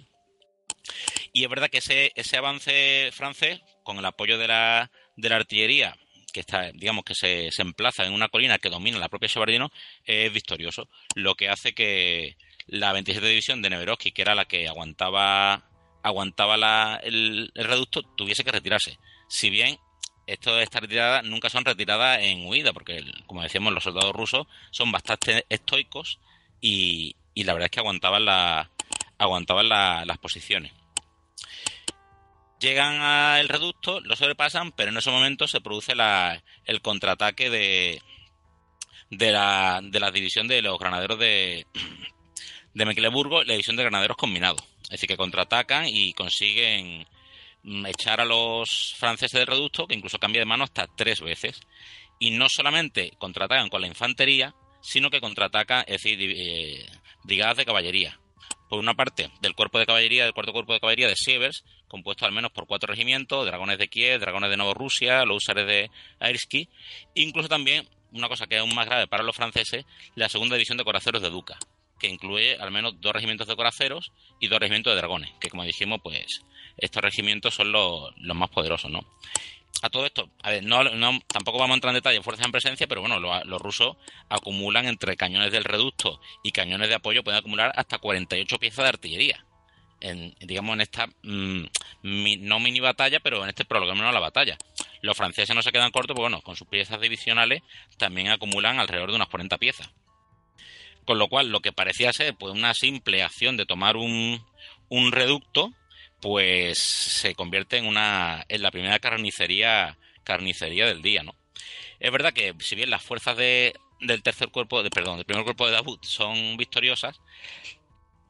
Y 1.36 1.44
es 1.44 1.50
verdad 1.50 1.68
que 1.68 1.76
ese, 1.76 2.38
avance 2.38 3.10
francés, 3.12 3.60
con 3.82 3.98
el 3.98 4.06
apoyo 4.06 4.38
de 4.38 4.48
la, 4.48 4.90
de 5.16 5.28
la 5.28 5.36
artillería, 5.36 5.94
que 6.32 6.40
está, 6.40 6.72
digamos 6.72 7.04
que 7.04 7.14
se, 7.14 7.50
se 7.52 7.60
emplaza 7.60 8.06
en 8.06 8.14
una 8.14 8.28
colina 8.28 8.56
que 8.56 8.70
domina 8.70 8.98
la 8.98 9.10
propia 9.10 9.28
Sobardino, 9.28 9.70
es 10.06 10.32
victorioso. 10.32 10.88
Lo 11.14 11.34
que 11.34 11.50
hace 11.50 11.74
que 11.74 12.38
la 12.68 12.94
27 12.94 13.26
División 13.28 13.60
de 13.60 13.68
Neverovsky, 13.68 14.12
que 14.12 14.22
era 14.22 14.34
la 14.34 14.46
que 14.46 14.66
aguantaba, 14.66 15.68
aguantaba 16.02 16.54
el, 17.02 17.52
el 17.54 17.64
reducto, 17.66 18.00
tuviese 18.16 18.42
que 18.42 18.52
retirarse. 18.52 18.98
Si 19.28 19.50
bien 19.50 19.76
esto, 20.26 20.58
estas 20.58 20.80
retiradas 20.80 21.22
nunca 21.22 21.50
son 21.50 21.66
retiradas 21.66 22.18
en 22.22 22.46
huida, 22.46 22.72
porque, 22.72 23.04
como 23.26 23.42
decíamos, 23.42 23.74
los 23.74 23.84
soldados 23.84 24.16
rusos 24.16 24.46
son 24.70 24.90
bastante 24.90 25.44
estoicos 25.50 26.18
y, 26.62 27.14
la 27.34 27.52
verdad 27.52 27.66
es 27.66 27.72
que 27.72 27.80
aguantaban, 27.80 28.24
la, 28.24 28.70
aguantaban 29.18 29.68
la- 29.68 30.06
las 30.06 30.16
posiciones. 30.16 30.72
Llegan 32.60 33.00
al 33.02 33.48
reducto, 33.48 34.00
lo 34.00 34.16
sobrepasan, 34.16 34.72
pero 34.72 34.90
en 34.90 34.96
ese 34.96 35.10
momento 35.10 35.46
se 35.46 35.60
produce 35.60 35.94
la- 35.94 36.42
el 36.64 36.80
contraataque 36.80 37.50
de, 37.50 38.00
de, 39.10 39.30
la, 39.32 39.80
de 39.82 40.00
la 40.00 40.10
división 40.10 40.48
de 40.48 40.62
los 40.62 40.78
granaderos 40.78 41.18
de, 41.18 41.66
de 42.74 42.84
Mecklenburgo 42.86 43.44
la 43.44 43.52
división 43.52 43.76
de 43.76 43.82
granaderos 43.82 44.16
combinados. 44.16 44.62
Es 44.84 44.90
decir, 44.90 45.08
que 45.08 45.16
contraatacan 45.16 45.86
y 45.86 46.14
consiguen 46.14 47.06
mm, 47.62 47.86
echar 47.86 48.20
a 48.20 48.24
los 48.24 48.94
franceses 48.96 49.38
del 49.38 49.46
reducto, 49.48 49.86
que 49.86 49.94
incluso 49.94 50.18
cambia 50.18 50.40
de 50.40 50.46
mano 50.46 50.64
hasta 50.64 50.86
tres 50.86 51.20
veces. 51.20 51.60
Y 52.18 52.30
no 52.30 52.46
solamente 52.48 53.12
contraatacan 53.18 53.68
con 53.68 53.82
la 53.82 53.88
infantería, 53.88 54.54
sino 54.80 55.10
que 55.10 55.20
contraatacan, 55.20 55.84
es 55.88 56.02
decir, 56.02 56.18
eh, 56.22 56.86
brigadas 57.24 57.58
de 57.58 57.66
caballería. 57.66 58.18
Por 58.70 58.78
una 58.78 58.94
parte, 58.94 59.30
del 59.42 59.54
cuerpo 59.54 59.78
de 59.78 59.86
caballería, 59.86 60.24
del 60.24 60.32
cuarto 60.32 60.52
cuerpo 60.52 60.72
de 60.72 60.80
caballería 60.80 61.08
de 61.08 61.16
Sievers, 61.16 61.64
compuesto 61.88 62.24
al 62.26 62.32
menos 62.32 62.50
por 62.52 62.66
cuatro 62.66 62.86
regimientos, 62.88 63.46
dragones 63.46 63.78
de 63.78 63.88
Kiev, 63.88 64.20
dragones 64.20 64.50
de 64.50 64.56
Novorrusia, 64.56 65.24
los 65.24 65.38
húsares 65.38 65.66
de 65.66 65.90
Airsky, 66.20 66.68
incluso 67.14 67.48
también, 67.48 67.88
una 68.12 68.28
cosa 68.28 68.46
que 68.46 68.56
es 68.56 68.60
aún 68.60 68.74
más 68.74 68.86
grave 68.86 69.06
para 69.06 69.22
los 69.22 69.36
franceses, 69.36 69.84
la 70.14 70.28
segunda 70.28 70.56
división 70.56 70.78
de 70.78 70.84
coraceros 70.84 71.22
de 71.22 71.30
Duca, 71.30 71.58
que 71.98 72.08
incluye 72.08 72.56
al 72.56 72.70
menos 72.70 73.00
dos 73.00 73.12
regimientos 73.12 73.46
de 73.48 73.56
coraceros 73.56 74.12
y 74.40 74.48
dos 74.48 74.58
regimientos 74.60 74.92
de 74.92 74.96
dragones, 74.98 75.30
que 75.40 75.48
como 75.50 75.64
dijimos, 75.64 76.00
pues 76.02 76.42
estos 76.76 77.02
regimientos 77.02 77.54
son 77.54 77.72
los, 77.72 78.12
los 78.18 78.36
más 78.36 78.50
poderosos, 78.50 78.90
¿no? 78.90 79.00
A 79.82 79.90
todo 79.90 80.06
esto, 80.06 80.30
a 80.42 80.50
ver, 80.50 80.64
no, 80.64 80.82
tampoco 81.26 81.58
vamos 81.58 81.74
a 81.74 81.76
entrar 81.76 81.90
en 81.92 81.96
detalle 81.96 82.16
en 82.16 82.22
fuerzas 82.24 82.46
en 82.46 82.52
presencia, 82.52 82.86
pero 82.86 83.02
bueno, 83.02 83.20
lo- 83.20 83.44
los 83.44 83.60
rusos 83.60 83.96
acumulan 84.30 84.86
entre 84.86 85.16
cañones 85.16 85.52
del 85.52 85.64
reducto 85.64 86.18
y 86.42 86.52
cañones 86.52 86.88
de 86.88 86.94
apoyo, 86.96 87.22
pueden 87.22 87.38
acumular 87.40 87.72
hasta 87.76 87.98
48 87.98 88.58
piezas 88.58 88.84
de 88.84 88.88
artillería. 88.88 89.45
En, 90.00 90.34
digamos, 90.40 90.74
en 90.74 90.80
esta, 90.82 91.06
mm, 91.22 91.64
no 92.02 92.60
mini 92.60 92.80
batalla, 92.80 93.20
pero 93.20 93.42
en 93.42 93.48
este 93.48 93.64
prólogo, 93.64 93.94
menos 93.94 94.12
la 94.12 94.20
batalla. 94.20 94.58
Los 95.00 95.16
franceses 95.16 95.54
no 95.54 95.62
se 95.62 95.72
quedan 95.72 95.90
cortos, 95.90 96.14
porque 96.14 96.28
bueno, 96.30 96.42
con 96.42 96.56
sus 96.56 96.68
piezas 96.68 97.00
divisionales 97.00 97.62
también 97.96 98.28
acumulan 98.28 98.78
alrededor 98.78 99.10
de 99.10 99.16
unas 99.16 99.28
40 99.28 99.56
piezas. 99.58 99.90
Con 101.04 101.18
lo 101.18 101.28
cual, 101.28 101.50
lo 101.50 101.60
que 101.60 101.72
parecía 101.72 102.12
ser 102.12 102.34
pues 102.34 102.52
una 102.52 102.74
simple 102.74 103.22
acción 103.22 103.56
de 103.56 103.64
tomar 103.64 103.96
un, 103.96 104.44
un 104.88 105.12
reducto, 105.12 105.72
pues 106.20 106.78
se 106.78 107.34
convierte 107.34 107.76
en 107.76 107.86
una 107.86 108.44
en 108.48 108.62
la 108.62 108.70
primera 108.70 108.98
carnicería 108.98 109.96
carnicería 110.24 110.86
del 110.86 111.02
día, 111.02 111.22
¿no? 111.22 111.34
Es 112.00 112.10
verdad 112.10 112.32
que 112.32 112.54
si 112.58 112.74
bien 112.74 112.90
las 112.90 113.02
fuerzas 113.02 113.36
de, 113.36 113.74
del 114.00 114.22
tercer 114.22 114.48
cuerpo, 114.48 114.82
de, 114.82 114.90
perdón, 114.90 115.16
del 115.16 115.24
primer 115.24 115.44
cuerpo 115.44 115.66
de 115.66 115.72
Davout 115.72 116.04
son 116.04 116.56
victoriosas 116.56 117.20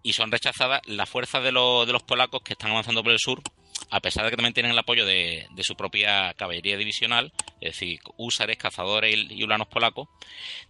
y 0.06 0.12
son 0.12 0.30
rechazadas, 0.30 0.82
las 0.86 1.10
fuerzas 1.10 1.42
de, 1.42 1.50
los 1.50 1.84
de 1.84 1.92
los 1.92 2.04
polacos 2.04 2.40
que 2.44 2.52
están 2.52 2.70
avanzando 2.70 3.02
por 3.02 3.10
el 3.10 3.18
sur, 3.18 3.42
a 3.90 3.98
pesar 3.98 4.24
de 4.24 4.30
que 4.30 4.36
también 4.36 4.54
tienen 4.54 4.70
el 4.70 4.78
apoyo 4.78 5.04
de, 5.04 5.48
de 5.50 5.64
su 5.64 5.74
propia 5.74 6.32
caballería 6.34 6.76
divisional, 6.76 7.32
es 7.60 7.72
decir, 7.72 7.98
húsares, 8.16 8.56
cazadores 8.56 9.16
y, 9.28 9.42
ulanos 9.42 9.66
polacos, 9.66 10.08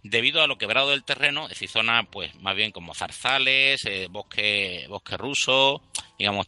debido 0.01 0.41
a 0.41 0.47
lo 0.47 0.57
quebrado 0.57 0.89
del 0.89 1.03
terreno, 1.03 1.43
es 1.43 1.49
decir, 1.49 1.69
zonas 1.69 2.07
pues 2.11 2.33
más 2.41 2.55
bien 2.55 2.71
como 2.71 2.95
zarzales, 2.95 3.85
eh, 3.85 4.07
bosque, 4.09 4.87
bosque 4.89 5.17
ruso, 5.17 5.83
digamos, 6.17 6.47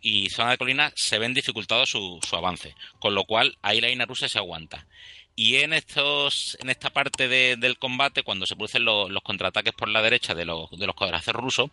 y 0.00 0.30
zona 0.30 0.52
de 0.52 0.56
colinas 0.56 0.94
se 0.96 1.18
ven 1.18 1.34
dificultados 1.34 1.90
su, 1.90 2.18
su 2.26 2.34
avance, 2.34 2.74
con 2.98 3.14
lo 3.14 3.24
cual 3.24 3.58
ahí 3.60 3.82
la 3.82 3.88
línea 3.88 4.06
rusa 4.06 4.26
se 4.26 4.38
aguanta. 4.38 4.86
Y 5.34 5.56
en 5.56 5.72
estos, 5.72 6.58
en 6.60 6.68
esta 6.68 6.90
parte 6.90 7.26
de- 7.26 7.56
del 7.56 7.78
combate, 7.78 8.22
cuando 8.22 8.44
se 8.46 8.54
producen 8.54 8.84
los, 8.84 9.10
contraataques 9.22 9.72
por 9.72 9.88
la 9.88 10.02
derecha 10.02 10.34
de 10.34 10.44
los, 10.44 10.70
de 10.70 10.86
los 10.86 10.94
coraceros 10.94 11.42
rusos, 11.42 11.70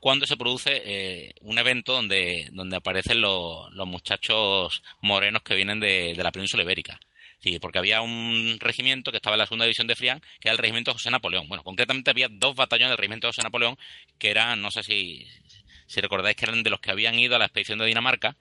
cuando 0.00 0.26
se 0.26 0.36
produce 0.36 0.82
eh, 0.84 1.34
un 1.42 1.58
evento 1.58 1.92
donde, 1.92 2.48
donde 2.52 2.76
aparecen 2.76 3.20
los, 3.20 3.72
los 3.72 3.86
muchachos 3.86 4.82
morenos 5.00 5.42
que 5.42 5.54
vienen 5.54 5.78
de, 5.80 6.14
de 6.16 6.22
la 6.24 6.32
península 6.32 6.64
ibérica. 6.64 6.98
Sí, 7.38 7.58
porque 7.60 7.78
había 7.78 8.00
un 8.00 8.56
regimiento 8.60 9.10
que 9.12 9.18
estaba 9.18 9.36
en 9.36 9.40
la 9.40 9.46
segunda 9.46 9.66
división 9.66 9.86
de 9.86 9.94
Frián, 9.94 10.20
que 10.40 10.48
era 10.48 10.52
el 10.52 10.58
regimiento 10.58 10.92
José 10.92 11.10
Napoleón. 11.10 11.46
Bueno, 11.48 11.62
concretamente 11.62 12.10
había 12.10 12.28
dos 12.30 12.56
batallones 12.56 12.90
del 12.90 12.98
regimiento 12.98 13.28
José 13.28 13.42
Napoleón, 13.42 13.78
que 14.18 14.30
eran, 14.30 14.60
no 14.62 14.70
sé 14.70 14.82
si, 14.82 15.26
si 15.86 16.00
recordáis 16.00 16.36
que 16.36 16.44
eran 16.44 16.62
de 16.62 16.70
los 16.70 16.80
que 16.80 16.90
habían 16.90 17.18
ido 17.18 17.36
a 17.36 17.38
la 17.38 17.46
expedición 17.46 17.78
de 17.78 17.86
Dinamarca, 17.86 18.36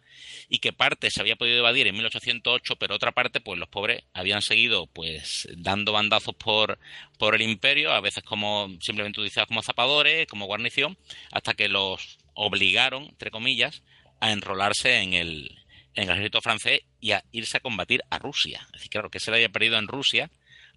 y 0.49 0.59
que 0.59 0.73
parte 0.73 1.09
se 1.11 1.21
había 1.21 1.35
podido 1.35 1.59
evadir 1.59 1.87
en 1.87 1.95
1808, 1.95 2.75
pero 2.77 2.95
otra 2.95 3.11
parte, 3.11 3.41
pues 3.41 3.59
los 3.59 3.69
pobres 3.69 4.03
habían 4.13 4.41
seguido 4.41 4.87
pues 4.87 5.47
dando 5.57 5.91
bandazos 5.91 6.35
por, 6.35 6.79
por 7.17 7.35
el 7.35 7.41
imperio, 7.41 7.91
a 7.91 8.01
veces 8.01 8.23
como 8.23 8.69
simplemente 8.81 9.19
utilizados 9.19 9.47
como 9.47 9.61
zapadores, 9.61 10.27
como 10.27 10.45
guarnición, 10.45 10.97
hasta 11.31 11.53
que 11.53 11.67
los 11.67 12.17
obligaron, 12.33 13.05
entre 13.05 13.31
comillas, 13.31 13.83
a 14.19 14.31
enrolarse 14.31 14.99
en 14.99 15.13
el, 15.13 15.57
en 15.95 16.03
el 16.03 16.11
ejército 16.11 16.41
francés 16.41 16.81
y 16.99 17.11
a 17.11 17.23
irse 17.31 17.57
a 17.57 17.61
combatir 17.61 18.01
a 18.09 18.19
Rusia. 18.19 18.61
Es 18.67 18.73
decir, 18.73 18.89
claro, 18.89 19.09
que 19.09 19.19
se 19.19 19.31
le 19.31 19.37
había 19.37 19.49
perdido 19.49 19.77
en 19.77 19.87
Rusia 19.87 20.29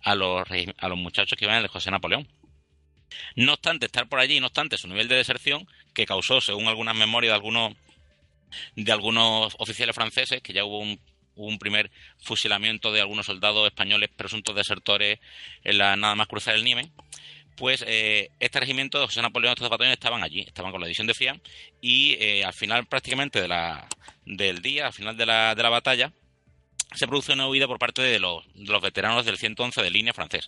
a 0.03 0.15
los, 0.15 0.47
a 0.79 0.89
los 0.89 0.99
muchachos 0.99 1.37
que 1.39 1.45
iban 1.45 1.63
de 1.63 1.69
José 1.69 1.91
Napoleón. 1.91 2.29
No 3.37 3.55
obstante 3.55 3.87
estar 3.87 4.09
por 4.09 4.21
allí, 4.21 4.41
no 4.41 4.47
obstante 4.47 4.79
su 4.79 4.89
nivel 4.89 5.09
de 5.09 5.17
deserción, 5.17 5.67
que 5.95 6.07
causó, 6.07 6.41
según 6.41 6.69
algunas 6.69 6.95
memorias 6.95 7.33
de 7.33 7.35
algunos, 7.35 7.75
de 8.77 8.93
algunos 8.93 9.55
oficiales 9.59 9.95
franceses, 9.95 10.43
que 10.43 10.53
ya 10.53 10.65
hubo 10.65 10.79
un, 10.81 11.59
primer 11.59 11.91
fusilamiento 12.19 12.93
de 12.93 13.01
algunos 13.01 13.27
soldados 13.27 13.67
españoles 13.67 14.11
presuntos 14.15 14.57
desertores 14.57 15.21
en 15.63 15.79
la 15.79 15.97
nada 15.97 16.17
más 16.17 16.27
cruzar 16.27 16.57
el 16.57 16.65
Niemen, 16.65 16.91
pues 17.57 17.85
eh, 17.87 18.31
este 18.41 18.61
regimiento 18.61 18.99
de 18.99 19.07
José 19.07 19.23
Napoleón, 19.23 19.53
estos 19.53 19.69
batallones 19.69 19.99
estaban 19.99 20.23
allí, 20.23 20.41
estaban 20.41 20.73
con 20.73 20.81
la 20.81 20.87
división 20.87 21.07
de 21.07 21.15
Frián, 21.15 21.41
y 21.81 22.17
eh, 22.21 22.45
al 22.45 22.55
final 22.55 22.87
prácticamente 22.87 23.41
del 24.25 24.63
día, 24.63 24.87
al 24.87 24.93
final 24.93 25.17
de 25.17 25.27
la, 25.27 25.55
de 25.55 25.63
la 25.63 25.69
batalla, 25.69 26.13
se 26.95 27.07
produce 27.07 27.33
una 27.33 27.49
huida 27.49 27.67
por 27.67 27.79
parte 27.79 28.03
de 28.03 28.19
los, 28.19 28.45
de 28.55 28.73
los 28.73 28.83
veteranos 28.83 29.25
del 29.27 29.37
111 29.37 29.83
de 29.83 29.91
línea 29.91 30.13
francés. 30.13 30.47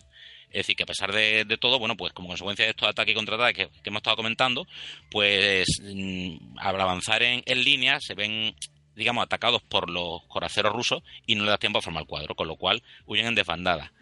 Es 0.51 0.59
decir, 0.59 0.75
que 0.75 0.83
a 0.83 0.85
pesar 0.85 1.13
de, 1.13 1.45
de 1.45 1.57
todo, 1.57 1.79
bueno, 1.79 1.95
pues 1.95 2.11
como 2.11 2.27
consecuencia 2.27 2.65
de 2.65 2.71
estos 2.71 2.89
ataques 2.89 3.13
y 3.13 3.15
contraataques 3.15 3.69
que, 3.81 3.89
hemos 3.89 3.99
estado 3.99 4.17
comentando, 4.17 4.67
pues 5.09 5.65
mm, 5.81 6.57
al 6.57 6.81
avanzar 6.81 7.23
en, 7.23 7.43
línea 7.63 7.99
se 8.01 8.15
ven, 8.15 8.53
digamos, 8.95 9.23
atacados 9.23 9.61
por 9.61 9.89
los 9.89 10.23
coraceros 10.23 10.73
rusos 10.73 11.03
y 11.25 11.35
no 11.35 11.43
les 11.43 11.51
da 11.51 11.57
tiempo 11.57 11.79
a 11.79 11.81
formar 11.81 12.05
cuadro, 12.05 12.35
con 12.35 12.47
lo 12.47 12.57
cual 12.57 12.83
huyen 13.05 13.27
en 13.27 13.35
desbandada. 13.35 13.93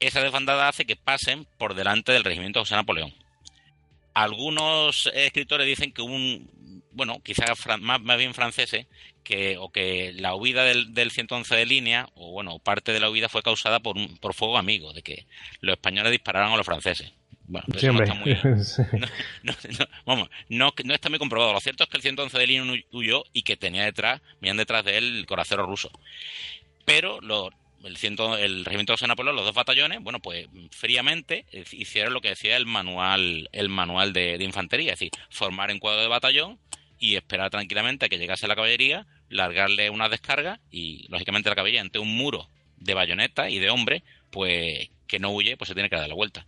Esa 0.00 0.22
desbandada 0.22 0.68
hace 0.68 0.86
que 0.86 0.96
pasen 0.96 1.46
por 1.58 1.74
delante 1.74 2.12
del 2.12 2.24
regimiento 2.24 2.60
José 2.60 2.74
Napoleón. 2.74 3.14
Algunos 4.14 5.10
escritores 5.14 5.66
dicen 5.66 5.92
que 5.92 6.02
un, 6.02 6.82
bueno, 6.92 7.20
quizás 7.22 7.50
más, 7.80 8.00
más 8.00 8.18
bien 8.18 8.34
franceses, 8.34 8.86
que, 9.22 9.56
o 9.58 9.70
que 9.70 10.12
la 10.16 10.34
huida 10.34 10.64
del, 10.64 10.92
del 10.94 11.10
111 11.10 11.54
de 11.56 11.66
línea, 11.66 12.08
o 12.14 12.32
bueno, 12.32 12.58
parte 12.58 12.92
de 12.92 13.00
la 13.00 13.10
huida 13.10 13.28
fue 13.28 13.42
causada 13.42 13.80
por, 13.80 13.96
un, 13.96 14.16
por 14.18 14.34
fuego 14.34 14.58
amigo, 14.58 14.92
de 14.92 15.02
que 15.02 15.26
los 15.60 15.74
españoles 15.74 16.12
dispararan 16.12 16.52
a 16.52 16.56
los 16.56 16.66
franceses. 16.66 17.12
Bueno, 17.44 17.66
Sí, 17.76 17.86
no 17.88 18.02
está 18.02 18.14
muy, 18.14 18.34
no, 19.42 19.52
no, 19.52 19.54
no, 19.78 19.86
vamos, 20.06 20.30
no, 20.48 20.72
no 20.84 20.94
está 20.94 21.08
muy 21.10 21.18
comprobado. 21.18 21.52
Lo 21.52 21.60
cierto 21.60 21.84
es 21.84 21.90
que 21.90 21.96
el 21.96 22.02
111 22.02 22.38
de 22.38 22.46
Lino 22.46 22.72
huyó 22.92 23.24
y 23.32 23.42
que 23.42 23.56
tenía 23.56 23.84
detrás, 23.84 24.20
venían 24.40 24.56
detrás 24.56 24.84
de 24.84 24.96
él 24.98 25.16
el 25.18 25.26
coracero 25.26 25.66
ruso. 25.66 25.90
Pero 26.84 27.20
lo- 27.20 27.50
el, 27.84 27.96
ciento, 27.96 28.38
el 28.38 28.64
regimiento 28.64 28.94
de 28.94 29.06
Napoleón, 29.08 29.34
los 29.34 29.44
dos 29.44 29.54
batallones, 29.54 30.00
bueno, 30.00 30.20
pues 30.20 30.46
fríamente 30.70 31.46
eh, 31.50 31.64
hicieron 31.72 32.14
lo 32.14 32.20
que 32.20 32.28
decía 32.28 32.56
el 32.56 32.64
manual, 32.64 33.48
el 33.52 33.68
manual 33.68 34.12
de, 34.12 34.38
de 34.38 34.44
infantería, 34.44 34.92
es 34.92 35.00
decir, 35.00 35.10
formar 35.30 35.70
en 35.72 35.80
cuadro 35.80 36.00
de 36.00 36.06
batallón 36.06 36.60
y 37.02 37.16
esperar 37.16 37.50
tranquilamente 37.50 38.06
a 38.06 38.08
que 38.08 38.16
llegase 38.16 38.46
la 38.46 38.54
caballería, 38.54 39.08
largarle 39.28 39.90
una 39.90 40.08
descarga 40.08 40.60
y, 40.70 41.08
lógicamente, 41.08 41.48
la 41.48 41.56
caballería 41.56 41.80
ante 41.80 41.98
un 41.98 42.16
muro 42.16 42.48
de 42.76 42.94
bayoneta 42.94 43.50
y 43.50 43.58
de 43.58 43.70
hombre, 43.70 44.04
pues 44.30 44.88
que 45.08 45.18
no 45.18 45.30
huye, 45.30 45.56
pues 45.56 45.66
se 45.66 45.74
tiene 45.74 45.90
que 45.90 45.96
dar 45.96 46.08
la 46.08 46.14
vuelta. 46.14 46.46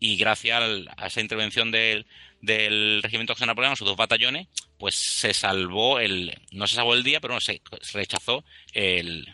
Y 0.00 0.16
gracias 0.16 0.60
a 0.96 1.06
esa 1.06 1.20
intervención 1.20 1.70
del, 1.70 2.06
del 2.40 3.00
regimiento 3.00 3.34
José 3.34 3.46
Napoleón, 3.46 3.76
sus 3.76 3.86
dos 3.86 3.96
batallones, 3.96 4.48
pues 4.76 4.96
se 4.96 5.32
salvó 5.32 6.00
el, 6.00 6.36
no 6.50 6.66
se 6.66 6.74
salvó 6.74 6.94
el 6.94 7.04
día, 7.04 7.20
pero 7.20 7.34
no, 7.34 7.40
se 7.40 7.62
se 7.80 7.96
rechazó 7.96 8.44
el, 8.72 9.32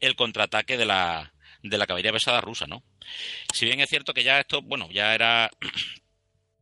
el 0.00 0.16
contraataque 0.16 0.78
de 0.78 0.84
la, 0.84 1.32
de 1.62 1.78
la 1.78 1.86
caballería 1.86 2.12
pesada 2.12 2.40
rusa, 2.40 2.66
¿no? 2.66 2.82
Si 3.54 3.66
bien 3.66 3.78
es 3.78 3.88
cierto 3.88 4.14
que 4.14 4.24
ya 4.24 4.40
esto, 4.40 4.62
bueno, 4.62 4.90
ya 4.90 5.14
era 5.14 5.48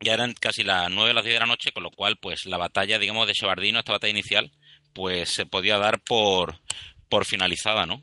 ya 0.00 0.14
eran 0.14 0.32
casi 0.34 0.62
las 0.64 0.90
9 0.90 1.10
o 1.10 1.14
las 1.14 1.24
10 1.24 1.34
de 1.34 1.40
la 1.40 1.46
noche, 1.46 1.72
con 1.72 1.82
lo 1.82 1.90
cual, 1.90 2.16
pues 2.20 2.46
la 2.46 2.56
batalla, 2.56 2.98
digamos, 2.98 3.26
de 3.26 3.32
Chevardino, 3.34 3.78
esta 3.78 3.92
batalla 3.92 4.10
inicial, 4.12 4.50
pues 4.92 5.30
se 5.30 5.46
podía 5.46 5.78
dar 5.78 6.00
por, 6.00 6.60
por 7.08 7.24
finalizada, 7.24 7.86
¿no? 7.86 8.02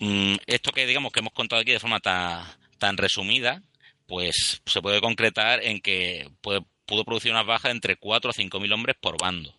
Mm, 0.00 0.36
esto 0.46 0.72
que, 0.72 0.86
digamos, 0.86 1.12
que 1.12 1.20
hemos 1.20 1.32
contado 1.32 1.60
aquí 1.62 1.72
de 1.72 1.80
forma 1.80 2.00
tan, 2.00 2.44
tan 2.78 2.96
resumida, 2.96 3.62
pues 4.06 4.62
se 4.66 4.80
puede 4.82 5.00
concretar 5.00 5.62
en 5.62 5.80
que 5.80 6.28
puede- 6.40 6.62
pudo 6.86 7.04
producir 7.04 7.30
unas 7.30 7.46
bajas 7.46 7.64
de 7.70 7.76
entre 7.76 7.96
4 7.96 8.30
a 8.30 8.34
5 8.34 8.58
mil 8.60 8.72
hombres 8.72 8.96
por 9.00 9.16
bando. 9.20 9.54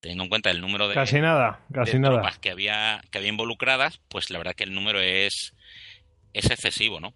Teniendo 0.00 0.24
en 0.24 0.28
cuenta 0.30 0.50
el 0.50 0.60
número 0.60 0.88
de, 0.88 0.94
Casi 0.94 1.20
nada, 1.20 1.60
casi 1.72 1.92
de 1.92 1.98
nada. 2.00 2.14
tropas 2.16 2.38
que 2.38 2.50
había, 2.50 3.02
que 3.10 3.18
había 3.18 3.30
involucradas, 3.30 4.00
pues 4.08 4.28
la 4.30 4.38
verdad 4.38 4.54
que 4.54 4.64
el 4.64 4.74
número 4.74 5.00
es, 5.00 5.54
es 6.34 6.50
excesivo, 6.50 7.00
¿no? 7.00 7.14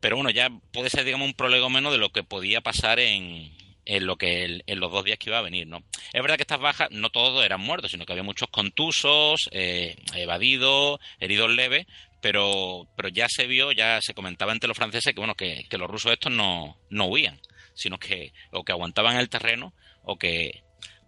Pero 0.00 0.16
bueno, 0.16 0.30
ya 0.30 0.50
puede 0.72 0.90
ser, 0.90 1.04
digamos, 1.04 1.28
un 1.28 1.34
prolegómeno 1.34 1.92
de 1.92 1.98
lo 1.98 2.10
que 2.10 2.24
podía 2.24 2.60
pasar 2.60 2.98
en, 2.98 3.52
en 3.84 4.06
lo 4.06 4.16
que 4.16 4.62
en 4.66 4.80
los 4.80 4.92
dos 4.92 5.04
días 5.04 5.18
que 5.18 5.30
iba 5.30 5.38
a 5.38 5.42
venir, 5.42 5.66
¿no? 5.66 5.82
Es 6.12 6.22
verdad 6.22 6.36
que 6.36 6.42
estas 6.42 6.60
bajas 6.60 6.90
no 6.90 7.10
todos 7.10 7.44
eran 7.44 7.60
muertos, 7.60 7.90
sino 7.90 8.06
que 8.06 8.12
había 8.12 8.22
muchos 8.22 8.48
contusos, 8.48 9.48
eh, 9.52 9.96
evadidos, 10.14 11.00
heridos 11.18 11.50
leves, 11.50 11.86
pero, 12.22 12.86
pero 12.96 13.08
ya 13.08 13.28
se 13.28 13.46
vio, 13.46 13.72
ya 13.72 14.00
se 14.00 14.14
comentaba 14.14 14.52
entre 14.52 14.68
los 14.68 14.76
franceses 14.76 15.12
que 15.14 15.20
bueno, 15.20 15.34
que, 15.34 15.66
que 15.68 15.78
los 15.78 15.90
rusos 15.90 16.12
estos 16.12 16.32
no, 16.32 16.78
no 16.88 17.06
huían, 17.06 17.40
sino 17.74 17.98
que 17.98 18.32
o 18.52 18.64
que 18.64 18.72
aguantaban 18.72 19.16
el 19.16 19.28
terreno 19.28 19.74
o 20.02 20.18
que 20.18 20.62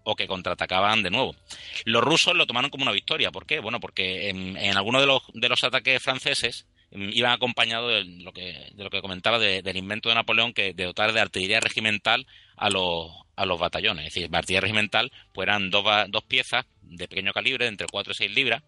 o 0.05 0.17
que 0.17 0.27
contraatacaban 0.27 1.05
de 1.05 1.11
nuevo. 1.11 1.37
Los 1.85 2.03
rusos 2.03 2.35
lo 2.35 2.47
tomaron 2.47 2.71
como 2.71 2.83
una 2.83 2.91
victoria. 2.91 3.31
¿Por 3.31 3.47
qué? 3.47 3.61
Bueno, 3.61 3.79
porque 3.79 4.31
en, 4.31 4.57
en 4.57 4.77
algunos 4.77 5.01
de 5.01 5.07
los, 5.07 5.23
de 5.33 5.49
los 5.49 5.63
ataques 5.63 6.03
franceses 6.03 6.67
iban 6.95 7.33
acompañados 7.33 7.91
de 7.91 8.05
lo 8.23 8.33
que, 8.33 8.73
lo 8.77 8.91
que 8.91 9.01
comentaba 9.01 9.39
de- 9.39 9.63
del 9.63 9.77
invento 9.77 10.09
de 10.09 10.15
Napoleón 10.15 10.53
que 10.53 10.75
de 10.75 10.85
dotar 10.85 11.13
de 11.13 11.21
artillería 11.21 11.61
regimental 11.61 12.27
a 12.57 12.69
los, 12.71 13.11
a 13.37 13.47
los 13.47 13.59
batallones. 13.59 14.07
Es 14.07 14.15
decir, 14.15 14.29
artillería 14.35 14.61
regimental 14.61 15.11
pues 15.33 15.47
eran 15.47 15.71
dos 15.71 16.25
piezas 16.29 16.67
de 16.83 17.09
pequeño 17.09 17.33
calibre, 17.33 17.65
de 17.65 17.71
entre 17.71 17.87
4 17.87 18.13
y 18.13 18.15
6 18.15 18.31
libras, 18.35 18.63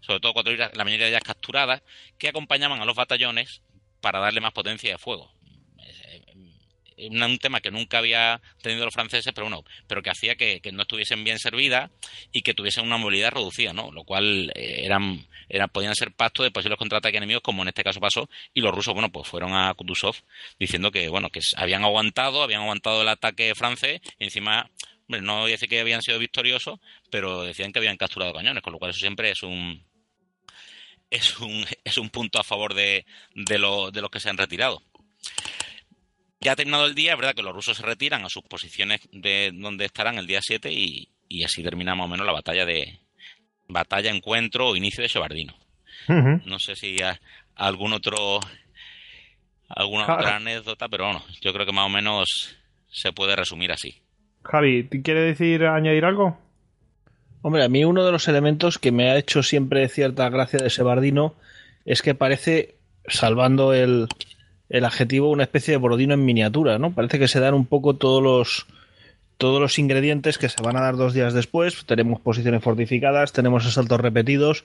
sobre 0.00 0.20
todo 0.20 0.32
4 0.32 0.52
libras, 0.52 0.76
la 0.76 0.84
mayoría 0.84 1.06
de 1.06 1.12
ellas 1.12 1.22
capturadas, 1.24 1.82
que 2.18 2.28
acompañaban 2.28 2.80
a 2.80 2.84
los 2.84 2.96
batallones 2.96 3.62
para 4.00 4.20
darle 4.20 4.40
más 4.40 4.52
potencia 4.52 4.90
de 4.90 4.98
fuego. 4.98 5.35
Un, 6.98 7.38
tema 7.38 7.60
que 7.60 7.70
nunca 7.70 7.98
había 7.98 8.40
tenido 8.62 8.84
los 8.84 8.94
franceses, 8.94 9.32
pero 9.34 9.46
bueno, 9.46 9.64
pero 9.86 10.02
que 10.02 10.10
hacía 10.10 10.36
que, 10.36 10.60
que 10.60 10.72
no 10.72 10.82
estuviesen 10.82 11.24
bien 11.24 11.38
servidas 11.38 11.90
y 12.32 12.42
que 12.42 12.54
tuviesen 12.54 12.84
una 12.84 12.96
movilidad 12.96 13.32
reducida, 13.32 13.72
¿no? 13.72 13.92
Lo 13.92 14.04
cual 14.04 14.50
eh, 14.54 14.84
eran, 14.84 15.26
eran, 15.48 15.68
podían 15.68 15.94
ser 15.94 16.12
pactos 16.12 16.44
de 16.44 16.50
posibles 16.50 16.78
contraataques 16.78 17.18
enemigos, 17.18 17.42
como 17.42 17.62
en 17.62 17.68
este 17.68 17.84
caso 17.84 18.00
pasó, 18.00 18.28
y 18.54 18.60
los 18.60 18.74
rusos, 18.74 18.94
bueno, 18.94 19.10
pues 19.12 19.28
fueron 19.28 19.52
a 19.54 19.74
Kutuzov 19.74 20.16
diciendo 20.58 20.90
que, 20.90 21.08
bueno, 21.08 21.30
que 21.30 21.40
habían 21.56 21.84
aguantado, 21.84 22.42
habían 22.42 22.62
aguantado 22.62 23.02
el 23.02 23.08
ataque 23.08 23.54
francés, 23.54 24.00
y 24.18 24.24
encima, 24.24 24.70
hombre, 25.06 25.20
no 25.20 25.40
voy 25.40 25.50
a 25.50 25.54
decir 25.54 25.68
que 25.68 25.80
habían 25.80 26.02
sido 26.02 26.18
victoriosos, 26.18 26.78
pero 27.10 27.42
decían 27.42 27.72
que 27.72 27.78
habían 27.78 27.96
capturado 27.96 28.32
cañones, 28.32 28.62
con 28.62 28.72
lo 28.72 28.78
cual 28.78 28.90
eso 28.90 29.00
siempre 29.00 29.30
es 29.30 29.42
un 29.42 29.84
es 31.10 31.38
un, 31.38 31.64
es 31.84 31.98
un 31.98 32.10
punto 32.10 32.40
a 32.40 32.44
favor 32.44 32.74
de, 32.74 33.06
de, 33.34 33.58
lo, 33.58 33.90
de 33.90 34.00
los 34.00 34.10
que 34.10 34.20
se 34.20 34.28
han 34.28 34.38
retirado. 34.38 34.82
Ya 36.40 36.52
ha 36.52 36.56
terminado 36.56 36.86
el 36.86 36.94
día, 36.94 37.12
es 37.12 37.18
verdad 37.18 37.34
que 37.34 37.42
los 37.42 37.54
rusos 37.54 37.76
se 37.76 37.82
retiran 37.82 38.24
a 38.24 38.28
sus 38.28 38.42
posiciones 38.42 39.00
de 39.12 39.50
donde 39.54 39.86
estarán 39.86 40.18
el 40.18 40.26
día 40.26 40.40
7 40.42 40.70
y, 40.72 41.08
y 41.28 41.44
así 41.44 41.62
termina 41.62 41.94
más 41.94 42.06
o 42.06 42.08
menos 42.08 42.26
la 42.26 42.32
batalla 42.32 42.66
de 42.66 43.00
batalla, 43.68 44.10
encuentro 44.10 44.68
o 44.68 44.76
inicio 44.76 45.02
de 45.02 45.08
Chevardino. 45.08 45.54
Ujú. 46.08 46.42
No 46.44 46.58
sé 46.58 46.76
si 46.76 47.02
hay 47.02 47.16
algún 47.56 47.92
otro 47.92 48.40
alguna 49.68 50.04
otra 50.04 50.36
anécdota, 50.36 50.88
pero 50.88 51.06
bueno, 51.06 51.22
yo 51.40 51.52
creo 51.52 51.66
que 51.66 51.72
más 51.72 51.86
o 51.86 51.90
menos 51.90 52.56
se 52.88 53.12
puede 53.12 53.34
resumir 53.34 53.72
así. 53.72 54.00
Javi, 54.42 54.84
¿te 54.84 55.02
¿quiere 55.02 55.20
decir 55.20 55.64
añadir 55.64 56.04
algo? 56.04 56.38
Hombre, 57.42 57.64
a 57.64 57.68
mí 57.68 57.84
uno 57.84 58.04
de 58.04 58.12
los 58.12 58.28
elementos 58.28 58.78
que 58.78 58.92
me 58.92 59.10
ha 59.10 59.16
hecho 59.16 59.42
siempre 59.42 59.88
cierta 59.88 60.28
gracia 60.28 60.58
de 60.58 60.70
Sebardino 60.70 61.34
es 61.84 62.02
que 62.02 62.14
parece, 62.14 62.76
salvando 63.06 63.72
el, 63.72 64.08
el 64.68 64.84
adjetivo, 64.84 65.30
una 65.30 65.44
especie 65.44 65.72
de 65.72 65.78
borodino 65.78 66.14
en 66.14 66.24
miniatura, 66.24 66.78
¿no? 66.78 66.92
Parece 66.92 67.18
que 67.18 67.28
se 67.28 67.40
dan 67.40 67.54
un 67.54 67.66
poco 67.66 67.94
todos 67.94 68.22
los 68.22 68.66
todos 69.38 69.60
los 69.60 69.78
ingredientes 69.78 70.38
que 70.38 70.48
se 70.48 70.62
van 70.62 70.76
a 70.76 70.80
dar 70.80 70.96
dos 70.96 71.12
días 71.12 71.34
después. 71.34 71.84
Tenemos 71.84 72.20
posiciones 72.20 72.62
fortificadas, 72.62 73.32
tenemos 73.32 73.66
asaltos 73.66 74.00
repetidos, 74.00 74.64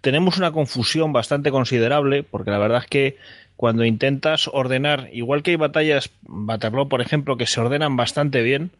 tenemos 0.00 0.38
una 0.38 0.52
confusión 0.52 1.12
bastante 1.12 1.50
considerable, 1.50 2.22
porque 2.22 2.50
la 2.50 2.58
verdad 2.58 2.82
es 2.84 2.86
que 2.88 3.16
cuando 3.56 3.84
intentas 3.84 4.48
ordenar, 4.52 5.08
igual 5.12 5.42
que 5.42 5.52
hay 5.52 5.56
batallas, 5.56 6.10
Waterloo, 6.28 6.88
por 6.88 7.00
ejemplo, 7.00 7.36
que 7.36 7.46
se 7.46 7.60
ordenan 7.60 7.96
bastante 7.96 8.42
bien, 8.42 8.70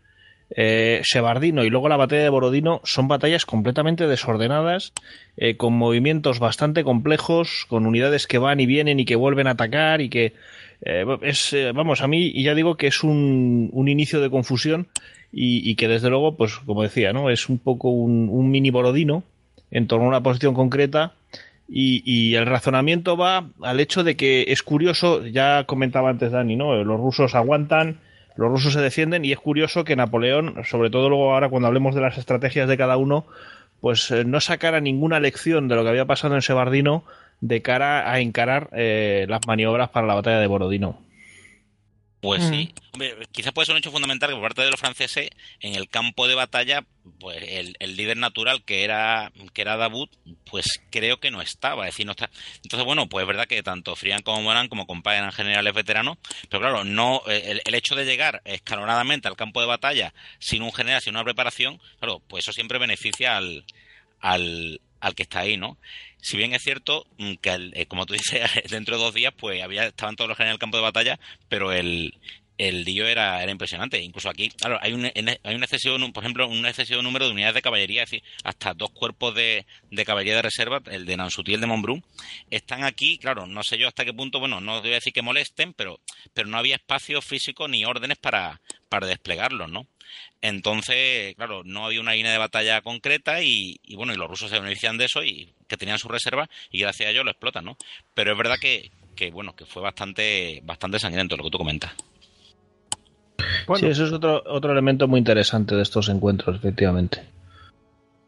eh, 0.56 1.00
Sebardino 1.02 1.64
y 1.64 1.70
luego 1.70 1.88
la 1.88 1.96
batalla 1.96 2.22
de 2.22 2.28
Borodino 2.28 2.80
son 2.84 3.08
batallas 3.08 3.44
completamente 3.44 4.06
desordenadas, 4.06 4.92
eh, 5.36 5.56
con 5.56 5.74
movimientos 5.74 6.38
bastante 6.38 6.84
complejos, 6.84 7.66
con 7.68 7.86
unidades 7.86 8.26
que 8.26 8.38
van 8.38 8.60
y 8.60 8.66
vienen 8.66 9.00
y 9.00 9.04
que 9.04 9.16
vuelven 9.16 9.48
a 9.48 9.52
atacar 9.52 10.00
y 10.00 10.08
que 10.08 10.34
eh, 10.82 11.04
es, 11.22 11.52
eh, 11.52 11.72
vamos, 11.72 12.02
a 12.02 12.06
mí 12.06 12.30
y 12.32 12.44
ya 12.44 12.54
digo 12.54 12.76
que 12.76 12.86
es 12.86 13.02
un, 13.02 13.70
un 13.72 13.88
inicio 13.88 14.20
de 14.20 14.30
confusión 14.30 14.88
y, 15.36 15.74
que 15.74 15.88
desde 15.88 16.10
luego, 16.10 16.36
pues 16.36 16.54
como 16.58 16.84
decía, 16.84 17.12
¿no? 17.12 17.28
Es 17.28 17.48
un 17.48 17.58
poco 17.58 17.90
un, 17.90 18.28
un 18.30 18.52
mini 18.52 18.70
Borodino 18.70 19.24
en 19.72 19.88
torno 19.88 20.04
a 20.04 20.08
una 20.10 20.22
posición 20.22 20.54
concreta 20.54 21.14
y, 21.68 22.04
y 22.04 22.36
el 22.36 22.46
razonamiento 22.46 23.16
va 23.16 23.48
al 23.60 23.80
hecho 23.80 24.04
de 24.04 24.16
que 24.16 24.44
es 24.46 24.62
curioso, 24.62 25.26
ya 25.26 25.64
comentaba 25.64 26.10
antes 26.10 26.30
Dani, 26.30 26.54
¿no? 26.54 26.84
Los 26.84 27.00
rusos 27.00 27.34
aguantan, 27.34 27.98
los 28.36 28.50
rusos 28.50 28.72
se 28.72 28.80
defienden 28.80 29.24
y 29.24 29.32
es 29.32 29.38
curioso 29.38 29.84
que 29.84 29.96
Napoleón, 29.96 30.62
sobre 30.64 30.90
todo 30.90 31.08
luego 31.08 31.34
ahora 31.34 31.48
cuando 31.48 31.68
hablemos 31.68 31.94
de 31.94 32.00
las 32.00 32.18
estrategias 32.18 32.68
de 32.68 32.76
cada 32.76 32.96
uno, 32.96 33.26
pues 33.80 34.10
eh, 34.10 34.24
no 34.24 34.40
sacara 34.40 34.80
ninguna 34.80 35.20
lección 35.20 35.68
de 35.68 35.76
lo 35.76 35.82
que 35.82 35.90
había 35.90 36.06
pasado 36.06 36.34
en 36.34 36.42
Sebardino 36.42 37.04
de 37.40 37.62
cara 37.62 38.10
a 38.10 38.20
encarar 38.20 38.70
eh, 38.72 39.26
las 39.28 39.46
maniobras 39.46 39.90
para 39.90 40.06
la 40.06 40.14
batalla 40.14 40.38
de 40.38 40.46
Borodino. 40.46 40.98
Pues 42.20 42.42
Mm. 42.42 42.50
sí. 42.50 42.74
Hombre, 42.92 43.14
quizás 43.32 43.52
puede 43.52 43.66
ser 43.66 43.74
un 43.74 43.80
hecho 43.80 43.90
fundamental 43.90 44.30
que 44.30 44.34
por 44.36 44.44
parte 44.44 44.62
de 44.62 44.70
los 44.70 44.80
franceses, 44.80 45.28
en 45.60 45.74
el 45.74 45.88
campo 45.88 46.26
de 46.26 46.34
batalla, 46.34 46.84
pues 47.20 47.38
el, 47.42 47.76
el 47.80 47.96
líder 47.96 48.16
natural 48.16 48.64
que 48.64 48.84
era, 48.84 49.30
que 49.52 49.62
era 49.62 49.76
Davout, 49.76 50.10
pues 50.50 50.66
creo 50.90 51.18
que 51.20 51.30
no 51.30 51.42
estaba. 51.42 51.86
Es 51.86 51.94
decir, 51.94 52.06
no 52.06 52.12
está. 52.12 52.30
Entonces, 52.62 52.84
bueno, 52.86 53.08
pues 53.08 53.22
es 53.22 53.26
verdad 53.28 53.46
que 53.46 53.62
tanto 53.62 53.94
Frian 53.96 54.22
como 54.22 54.42
Moran 54.42 54.68
como 54.68 54.86
Compa 54.86 55.16
eran 55.16 55.32
generales 55.32 55.74
veteranos, 55.74 56.18
pero 56.48 56.60
claro, 56.60 56.84
no, 56.84 57.22
el, 57.26 57.60
el 57.64 57.74
hecho 57.74 57.94
de 57.94 58.04
llegar 58.06 58.40
escalonadamente 58.44 59.28
al 59.28 59.36
campo 59.36 59.60
de 59.60 59.66
batalla 59.66 60.14
sin 60.38 60.62
un 60.62 60.72
general, 60.72 61.00
sin 61.02 61.14
una 61.14 61.24
preparación, 61.24 61.80
claro, 61.98 62.20
pues 62.28 62.44
eso 62.44 62.52
siempre 62.52 62.78
beneficia 62.78 63.36
al, 63.36 63.64
al, 64.20 64.80
al 65.00 65.14
que 65.14 65.22
está 65.24 65.40
ahí, 65.40 65.56
¿no? 65.56 65.78
Si 66.22 66.36
bien 66.38 66.54
es 66.54 66.62
cierto 66.62 67.06
mm, 67.18 67.34
que, 67.34 67.50
el- 67.50 67.72
eh, 67.76 67.86
como 67.86 68.06
tú 68.06 68.14
dices, 68.14 68.40
dentro 68.70 68.96
de 68.96 69.02
dos 69.04 69.14
días, 69.14 69.34
pues 69.36 69.62
había 69.62 69.84
estaban 69.86 70.16
todos 70.16 70.28
los 70.28 70.36
generales 70.36 70.52
en 70.54 70.56
el 70.56 70.60
campo 70.60 70.76
de 70.78 70.82
batalla, 70.82 71.18
pero 71.48 71.72
el, 71.72 72.18
el 72.58 72.84
lío 72.84 73.06
era, 73.06 73.42
era 73.42 73.50
impresionante. 73.50 74.00
Incluso 74.00 74.28
aquí, 74.28 74.48
claro, 74.50 74.78
hay 74.80 74.92
un, 74.92 75.04
hay 75.04 75.54
un 75.54 75.62
excesivo, 75.62 75.96
por 76.12 76.22
ejemplo, 76.22 76.48
un 76.48 76.66
excesivo 76.66 77.02
número 77.02 77.26
de 77.26 77.32
unidades 77.32 77.54
de 77.54 77.62
caballería, 77.62 78.04
es 78.04 78.10
decir, 78.10 78.24
hasta 78.44 78.74
dos 78.74 78.90
cuerpos 78.90 79.34
de, 79.34 79.66
de 79.90 80.04
caballería 80.04 80.36
de 80.36 80.42
reserva, 80.42 80.80
el 80.86 81.06
de 81.06 81.16
Nansuti 81.16 81.52
y 81.52 81.54
el 81.54 81.60
de 81.60 81.66
Montbrun, 81.66 82.04
están 82.50 82.84
aquí, 82.84 83.18
claro, 83.18 83.46
no 83.46 83.62
sé 83.62 83.78
yo 83.78 83.88
hasta 83.88 84.04
qué 84.04 84.12
punto, 84.12 84.40
bueno, 84.40 84.60
no 84.60 84.80
voy 84.80 84.90
a 84.90 84.94
decir 84.94 85.12
que 85.12 85.22
molesten, 85.22 85.72
pero, 85.72 86.00
pero 86.32 86.48
no 86.48 86.58
había 86.58 86.76
espacio 86.76 87.20
físico 87.20 87.68
ni 87.68 87.84
órdenes 87.84 88.18
para, 88.18 88.60
para 88.88 89.06
desplegarlos, 89.06 89.70
¿no? 89.70 89.86
Entonces, 90.40 91.34
claro, 91.36 91.62
no 91.64 91.86
había 91.86 92.00
una 92.00 92.12
línea 92.12 92.30
de 92.30 92.38
batalla 92.38 92.82
concreta 92.82 93.42
y, 93.42 93.80
y, 93.82 93.96
bueno, 93.96 94.12
y 94.12 94.16
los 94.16 94.28
rusos 94.28 94.50
se 94.50 94.60
benefician 94.60 94.98
de 94.98 95.06
eso 95.06 95.24
y 95.24 95.52
que 95.66 95.76
tenían 95.76 95.98
su 95.98 96.08
reserva 96.08 96.48
y 96.70 96.80
gracias 96.80 97.08
a 97.08 97.10
ello 97.10 97.24
lo 97.24 97.30
explotan, 97.30 97.64
¿no? 97.64 97.76
Pero 98.12 98.32
es 98.32 98.38
verdad 98.38 98.56
que, 98.60 98.90
que 99.16 99.30
bueno, 99.30 99.56
que 99.56 99.64
fue 99.64 99.82
bastante, 99.82 100.60
bastante 100.62 100.98
sangriento 100.98 101.36
lo 101.36 101.44
que 101.44 101.50
tú 101.50 101.58
comentas. 101.58 101.92
Sí, 103.74 103.86
eso 103.86 104.04
es 104.04 104.12
otro, 104.12 104.42
otro 104.46 104.72
elemento 104.72 105.08
muy 105.08 105.18
interesante 105.18 105.74
de 105.74 105.82
estos 105.82 106.08
encuentros, 106.08 106.56
efectivamente. 106.56 107.22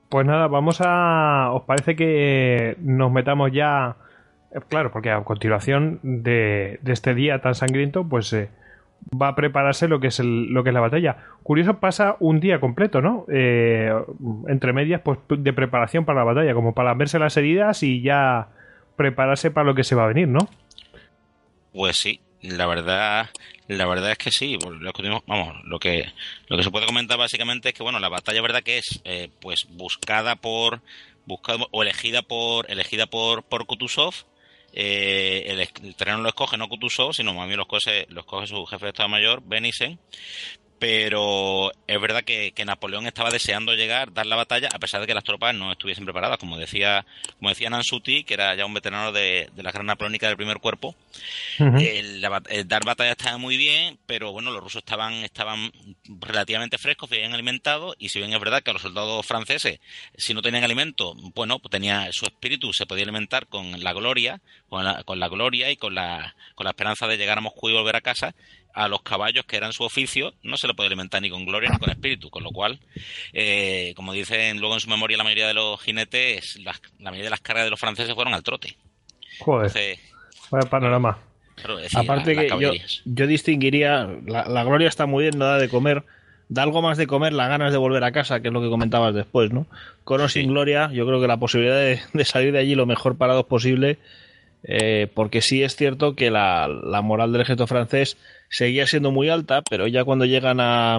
Pues 0.08 0.26
nada, 0.26 0.46
vamos 0.46 0.80
a. 0.80 1.50
¿Os 1.52 1.62
parece 1.64 1.96
que 1.96 2.76
nos 2.80 3.10
metamos 3.10 3.50
ya? 3.52 3.96
Eh, 4.54 4.60
claro, 4.68 4.92
porque 4.92 5.10
a 5.10 5.22
continuación 5.24 5.98
de, 6.02 6.78
este 6.86 7.14
día 7.14 7.40
tan 7.40 7.54
sangriento, 7.54 8.04
pues 8.04 8.32
eh, 8.32 8.48
va 9.20 9.28
a 9.28 9.34
prepararse 9.34 9.88
lo 9.88 9.98
que 9.98 10.08
es 10.08 10.20
lo 10.20 10.62
que 10.62 10.70
es 10.70 10.74
la 10.74 10.80
batalla. 10.80 11.16
Curioso, 11.42 11.78
pasa 11.80 12.16
un 12.20 12.38
día 12.38 12.60
completo, 12.60 13.00
¿no? 13.00 13.26
Eh, 13.28 13.92
entre 14.48 14.72
medias, 14.72 15.00
pues 15.00 15.18
de 15.28 15.52
preparación 15.52 16.04
para 16.04 16.20
la 16.20 16.24
batalla, 16.24 16.54
como 16.54 16.72
para 16.72 16.94
verse 16.94 17.18
las 17.18 17.36
heridas 17.36 17.82
y 17.82 18.00
ya 18.00 18.48
prepararse 18.94 19.50
para 19.50 19.66
lo 19.66 19.74
que 19.74 19.84
se 19.84 19.96
va 19.96 20.04
a 20.04 20.08
venir, 20.08 20.28
¿no? 20.28 20.48
Pues 21.72 21.96
sí, 21.96 22.20
la 22.42 22.66
verdad, 22.66 23.26
la 23.68 23.86
verdad 23.86 24.12
es 24.12 24.18
que 24.18 24.30
sí. 24.30 24.58
Lo 24.58 24.92
que, 24.92 25.20
vamos, 25.26 25.64
lo 25.64 25.78
que 25.78 26.12
lo 26.48 26.56
que 26.56 26.62
se 26.62 26.70
puede 26.70 26.86
comentar 26.86 27.18
básicamente 27.18 27.70
es 27.70 27.74
que 27.74 27.82
bueno, 27.82 27.98
la 27.98 28.08
batalla, 28.08 28.40
verdad 28.42 28.62
que 28.62 28.78
es 28.78 29.00
eh, 29.04 29.28
pues 29.40 29.66
buscada 29.70 30.36
por 30.36 30.80
buscada 31.26 31.66
o 31.72 31.82
elegida 31.82 32.22
por 32.22 32.70
elegida 32.70 33.06
por 33.06 33.42
por 33.42 33.66
Kutuzov. 33.66 34.14
Eh, 34.78 35.68
el, 35.82 35.94
terreno 35.96 36.18
lo 36.18 36.28
escoge 36.28 36.58
no 36.58 36.68
Kutuzov, 36.68 37.14
sino 37.14 37.32
más 37.32 37.46
bien 37.46 37.56
lo 37.56 37.62
escoge, 37.62 38.06
lo 38.10 38.20
escoge 38.20 38.46
su 38.46 38.66
jefe 38.66 38.86
de 38.86 38.90
Estado 38.90 39.08
Mayor, 39.08 39.42
Benisen, 39.42 39.98
pero 40.78 41.72
es 41.86 42.00
verdad 42.00 42.22
que, 42.22 42.52
Napoleón 42.66 43.06
estaba 43.06 43.30
deseando 43.30 43.74
llegar, 43.74 44.12
dar 44.12 44.26
la 44.26 44.36
batalla, 44.36 44.68
a 44.72 44.78
pesar 44.78 45.00
de 45.00 45.06
que 45.06 45.14
las 45.14 45.24
tropas 45.24 45.54
no 45.54 45.72
estuviesen 45.72 46.04
preparadas, 46.04 46.38
como 46.38 46.58
decía, 46.58 47.06
como 47.38 47.48
decía 47.48 47.70
Nansuti, 47.70 48.24
que 48.24 48.34
era 48.34 48.54
ya 48.56 48.66
un 48.66 48.74
veterano 48.74 49.12
de, 49.12 49.48
la 49.56 49.70
guerra 49.70 49.84
napoleónica 49.84 50.26
del 50.26 50.36
primer 50.36 50.58
cuerpo. 50.58 50.94
el, 51.58 52.20
dar 52.20 52.84
batalla 52.84 53.12
estaba 53.12 53.38
muy 53.38 53.56
bien, 53.56 53.98
pero 54.06 54.32
bueno, 54.32 54.50
los 54.50 54.62
rusos 54.62 54.80
estaban, 54.80 55.14
estaban 55.14 55.70
relativamente 56.20 56.76
frescos, 56.76 57.08
bien 57.08 57.32
alimentados, 57.32 57.94
y 57.98 58.08
si 58.08 58.18
bien 58.18 58.32
es 58.32 58.40
verdad 58.40 58.62
que 58.62 58.72
los 58.72 58.82
soldados 58.82 59.24
franceses, 59.24 59.80
si 60.16 60.34
no 60.34 60.42
tenían 60.42 60.64
alimento, 60.64 61.14
bueno, 61.34 61.58
pues 61.58 61.70
tenía 61.70 62.08
su 62.12 62.26
espíritu, 62.26 62.72
se 62.72 62.86
podía 62.86 63.04
alimentar 63.04 63.46
con 63.46 63.82
la 63.82 63.92
gloria, 63.92 64.40
con 64.68 64.84
la, 64.84 65.04
con 65.04 65.20
la 65.20 65.28
gloria 65.28 65.70
y 65.70 65.76
con 65.76 65.94
la, 65.94 66.34
con 66.54 66.64
la 66.64 66.70
esperanza 66.70 67.06
de 67.06 67.16
llegar 67.16 67.38
a 67.38 67.42
Moscú 67.42 67.70
y 67.70 67.72
volver 67.72 67.96
a 67.96 68.00
casa, 68.00 68.34
a 68.76 68.88
los 68.88 69.00
caballos 69.00 69.46
que 69.46 69.56
eran 69.56 69.72
su 69.72 69.84
oficio 69.84 70.34
no 70.42 70.58
se 70.58 70.68
le 70.68 70.74
puede 70.74 70.88
alimentar 70.88 71.22
ni 71.22 71.30
con 71.30 71.46
gloria 71.46 71.70
ni 71.70 71.78
con 71.78 71.88
espíritu, 71.88 72.28
con 72.28 72.44
lo 72.44 72.50
cual, 72.50 72.78
eh, 73.32 73.94
como 73.96 74.12
dicen 74.12 74.60
luego 74.60 74.74
en 74.74 74.80
su 74.80 74.90
memoria 74.90 75.16
la 75.16 75.24
mayoría 75.24 75.48
de 75.48 75.54
los 75.54 75.80
jinetes, 75.80 76.58
la 76.60 76.74
mayoría 77.00 77.24
de 77.24 77.30
las 77.30 77.40
cargas 77.40 77.64
de 77.64 77.70
los 77.70 77.80
franceses 77.80 78.14
fueron 78.14 78.34
al 78.34 78.42
trote. 78.42 78.76
Joder. 79.40 79.98
Vaya 80.50 80.68
panorama. 80.68 81.18
Aparte 81.94 82.36
que 82.36 82.48
yo, 83.06 83.26
distinguiría, 83.26 84.08
la, 84.26 84.62
gloria 84.64 84.88
está 84.88 85.06
muy 85.06 85.24
bien, 85.24 85.38
no 85.38 85.46
da 85.46 85.58
de 85.58 85.70
comer, 85.70 86.04
da 86.50 86.62
algo 86.62 86.82
más 86.82 86.98
de 86.98 87.06
comer 87.06 87.32
las 87.32 87.48
ganas 87.48 87.72
de 87.72 87.78
volver 87.78 88.04
a 88.04 88.12
casa, 88.12 88.40
que 88.40 88.48
es 88.48 88.54
lo 88.54 88.60
que 88.60 88.68
comentabas 88.68 89.14
después, 89.14 89.52
¿no? 89.52 89.66
Con 90.04 90.20
o 90.20 90.28
sin 90.28 90.48
gloria, 90.48 90.90
yo 90.92 91.06
creo 91.06 91.18
que 91.18 91.26
la 91.26 91.38
posibilidad 91.38 91.78
de, 91.78 92.24
salir 92.26 92.52
de 92.52 92.58
allí 92.58 92.74
lo 92.74 92.84
mejor 92.84 93.16
parados 93.16 93.46
posible, 93.46 93.98
eh, 94.64 95.08
porque 95.14 95.40
sí 95.40 95.62
es 95.62 95.76
cierto 95.76 96.14
que 96.14 96.30
la, 96.30 96.68
la 96.68 97.00
moral 97.00 97.32
del 97.32 97.40
ejército 97.40 97.66
francés 97.66 98.18
seguía 98.48 98.86
siendo 98.86 99.10
muy 99.10 99.28
alta, 99.28 99.62
pero 99.68 99.86
ya 99.86 100.04
cuando 100.04 100.24
llegan 100.24 100.60
a, 100.60 100.98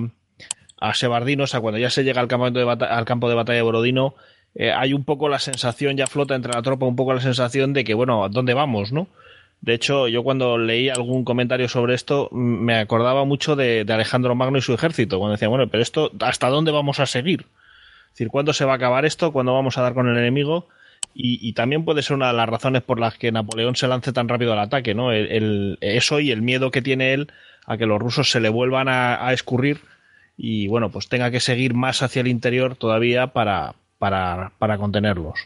a 0.80 0.94
Sebardino, 0.94 1.46
o 1.46 1.48
sea, 1.48 1.60
cuando 1.60 1.80
ya 1.80 1.90
se 1.90 2.04
llega 2.04 2.22
al, 2.22 2.28
campo 2.28 2.50
de 2.52 2.64
al 2.64 3.06
campo 3.06 3.30
de 3.30 3.36
batalla 3.36 3.58
de 3.58 3.64
Borodino, 3.64 4.16
eh, 4.56 4.72
hay 4.72 4.94
un 4.94 5.04
poco 5.04 5.30
la 5.30 5.40
sensación, 5.40 5.98
ya 5.98 6.08
flota 6.08 6.36
entre 6.36 6.54
la 6.54 6.62
tropa 6.62 6.86
un 6.86 6.96
poco 6.96 7.14
la 7.14 7.22
sensación 7.22 7.74
de 7.74 7.84
que, 7.84 7.94
bueno, 7.94 8.24
¿a 8.24 8.30
dónde 8.30 8.54
vamos, 8.54 8.92
no? 8.92 9.08
De 9.62 9.74
hecho, 9.74 10.08
yo 10.08 10.24
cuando 10.24 10.58
leí 10.58 10.90
algún 10.90 11.24
comentario 11.24 11.68
sobre 11.68 11.96
esto, 11.96 12.30
me 12.32 12.78
acordaba 12.78 13.26
mucho 13.26 13.56
de, 13.56 13.86
Alejandro 13.88 14.36
Magno 14.36 14.60
y 14.60 14.62
su 14.62 14.74
ejército, 14.74 15.18
cuando 15.20 15.34
decía, 15.34 15.48
bueno, 15.48 15.68
pero 15.68 15.82
esto, 15.82 16.12
¿hasta 16.22 16.50
dónde 16.50 16.72
vamos 16.72 17.00
a 17.00 17.06
seguir? 17.06 17.42
Es 17.42 18.12
decir, 18.14 18.30
¿cuándo 18.30 18.54
se 18.54 18.66
va 18.66 18.74
a 18.74 18.76
acabar 18.76 19.06
esto? 19.06 19.32
¿Cuándo 19.32 19.54
vamos 19.54 19.78
a 19.78 19.82
dar 19.82 19.94
con 19.94 20.08
el 20.08 20.18
enemigo? 20.18 20.68
Y, 21.20 21.54
también 21.54 21.84
puede 21.84 22.04
ser 22.04 22.16
una 22.16 22.28
de 22.28 22.34
las 22.34 22.48
razones 22.48 22.84
por 22.84 23.00
las 23.00 23.18
que 23.18 23.32
Napoleón 23.32 23.76
se 23.76 23.88
lance 23.88 24.14
tan 24.14 24.30
rápido 24.30 24.54
al 24.54 24.60
ataque, 24.60 24.94
¿no? 24.94 25.12
El, 25.12 25.80
eso 25.82 26.20
y 26.20 26.30
el 26.30 26.44
miedo 26.44 26.70
que 26.70 26.84
tiene 26.84 27.14
él 27.14 27.32
a 27.66 27.76
que 27.78 27.88
los 27.88 28.00
rusos 28.00 28.30
se 28.30 28.40
le 28.40 28.50
vuelvan 28.50 28.88
a, 28.88 29.34
escurrir 29.34 29.82
y, 30.38 30.68
bueno, 30.68 30.92
pues 30.92 31.10
tenga 31.10 31.32
que 31.32 31.40
seguir 31.40 31.74
más 31.74 32.04
hacia 32.04 32.20
el 32.20 32.28
interior 32.28 32.76
todavía 32.76 33.28
para, 33.28 33.74
para, 33.98 34.52
para 34.60 34.78
contenerlos 34.78 35.40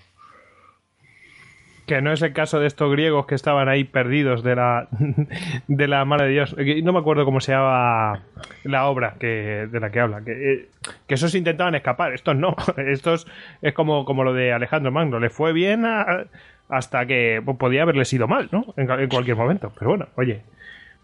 que 1.92 2.02
no 2.02 2.14
es 2.14 2.22
el 2.22 2.32
caso 2.32 2.58
de 2.62 2.68
estos 2.68 2.90
griegos 2.90 3.26
que 3.26 3.36
estaban 3.36 3.68
ahí 3.68 3.84
perdidos 3.84 4.44
de 4.44 4.56
la 4.56 4.88
de 5.68 5.88
la 5.90 6.06
mano 6.06 6.24
de 6.24 6.30
Dios. 6.30 6.56
No 6.84 6.94
me 6.94 7.00
acuerdo 7.00 7.26
cómo 7.26 7.42
se 7.42 7.52
llama 7.52 8.24
la 8.64 8.88
obra 8.88 9.16
que, 9.20 9.68
de 9.70 9.80
la 9.82 9.90
que 9.92 10.00
habla. 10.00 10.24
Que, 10.24 10.32
eh, 10.32 10.70
que 11.06 11.16
esos 11.16 11.36
intentaban 11.36 11.76
escapar, 11.76 12.14
estos 12.14 12.38
no. 12.38 12.56
Estos 12.78 13.28
es 13.62 13.74
como, 13.74 14.06
como 14.06 14.24
lo 14.24 14.34
de 14.34 14.54
Alejandro 14.54 14.90
Magno. 14.90 15.20
Le 15.20 15.30
fue 15.30 15.52
bien 15.52 15.84
hasta 16.70 17.06
que 17.06 17.42
pues, 17.44 17.58
podía 17.58 17.82
haberle 17.82 18.06
sido 18.06 18.26
mal, 18.26 18.48
¿no? 18.54 18.74
En, 18.78 19.10
cualquier 19.10 19.36
momento. 19.36 19.74
Pero 19.78 19.90
bueno, 19.90 20.08
oye. 20.16 20.44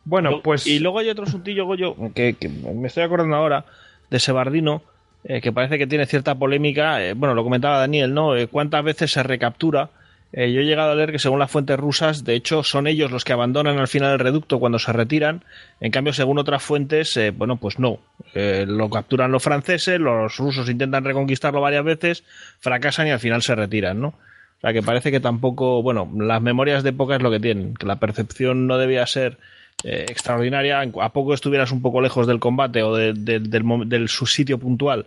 Bueno, 0.05 0.41
pues. 0.41 0.67
Y 0.67 0.79
luego 0.79 0.99
hay 0.99 1.09
otro 1.09 1.25
asuntillo, 1.25 1.65
Goyo, 1.65 1.97
que, 2.15 2.35
que 2.35 2.47
me 2.47 2.87
estoy 2.87 3.03
acordando 3.03 3.35
ahora 3.35 3.65
de 4.09 4.19
Sebardino. 4.19 4.83
Eh, 5.25 5.41
que 5.41 5.51
parece 5.51 5.77
que 5.77 5.87
tiene 5.87 6.05
cierta 6.05 6.35
polémica. 6.35 7.03
Eh, 7.03 7.13
bueno, 7.13 7.35
lo 7.35 7.43
comentaba 7.43 7.77
Daniel, 7.79 8.13
¿no? 8.13 8.31
¿Cuántas 8.49 8.85
veces 8.85 9.11
se 9.11 9.21
recaptura 9.23 9.89
eh, 10.33 10.51
yo 10.51 10.61
he 10.61 10.65
llegado 10.65 10.91
a 10.91 10.95
leer 10.95 11.11
que 11.11 11.19
según 11.19 11.39
las 11.39 11.49
fuentes 11.49 11.77
rusas, 11.77 12.25
de 12.25 12.35
hecho, 12.35 12.63
son 12.63 12.87
ellos 12.87 13.11
los 13.11 13.23
que 13.23 13.33
abandonan 13.33 13.79
al 13.79 13.87
final 13.87 14.13
el 14.13 14.19
reducto 14.19 14.59
cuando 14.59 14.77
se 14.77 14.91
retiran. 14.91 15.43
En 15.79 15.91
cambio, 15.91 16.13
según 16.13 16.37
otras 16.37 16.61
fuentes, 16.61 17.15
eh, 17.15 17.31
bueno, 17.31 17.57
pues 17.57 17.79
no. 17.79 17.99
Eh, 18.33 18.65
lo 18.67 18.89
capturan 18.89 19.31
los 19.31 19.43
franceses, 19.43 19.99
los 19.99 20.37
rusos 20.37 20.69
intentan 20.69 21.05
reconquistarlo 21.05 21.61
varias 21.61 21.85
veces, 21.85 22.23
fracasan 22.59 23.07
y 23.07 23.11
al 23.11 23.19
final 23.19 23.41
se 23.41 23.55
retiran, 23.55 24.01
¿no? 24.01 24.07
O 24.09 24.59
sea 24.61 24.73
que 24.73 24.81
parece 24.81 25.11
que 25.11 25.19
tampoco, 25.19 25.81
bueno, 25.81 26.11
las 26.17 26.41
memorias 26.41 26.83
de 26.83 26.89
época 26.89 27.15
es 27.15 27.21
lo 27.21 27.31
que 27.31 27.39
tienen, 27.39 27.75
que 27.75 27.85
la 27.85 27.99
percepción 27.99 28.67
no 28.67 28.77
debía 28.77 29.05
ser 29.05 29.37
extraordinaria, 29.83 30.81
a 30.81 31.13
poco 31.13 31.35
estuvieras 31.35 31.71
un 31.71 31.83
poco 31.83 32.01
lejos 32.01 32.25
del 32.25 32.39
combate 32.39 32.81
o 32.81 32.95
del, 32.95 33.23
del 33.23 34.09
su 34.09 34.25
sitio 34.25 34.57
puntual, 34.57 35.05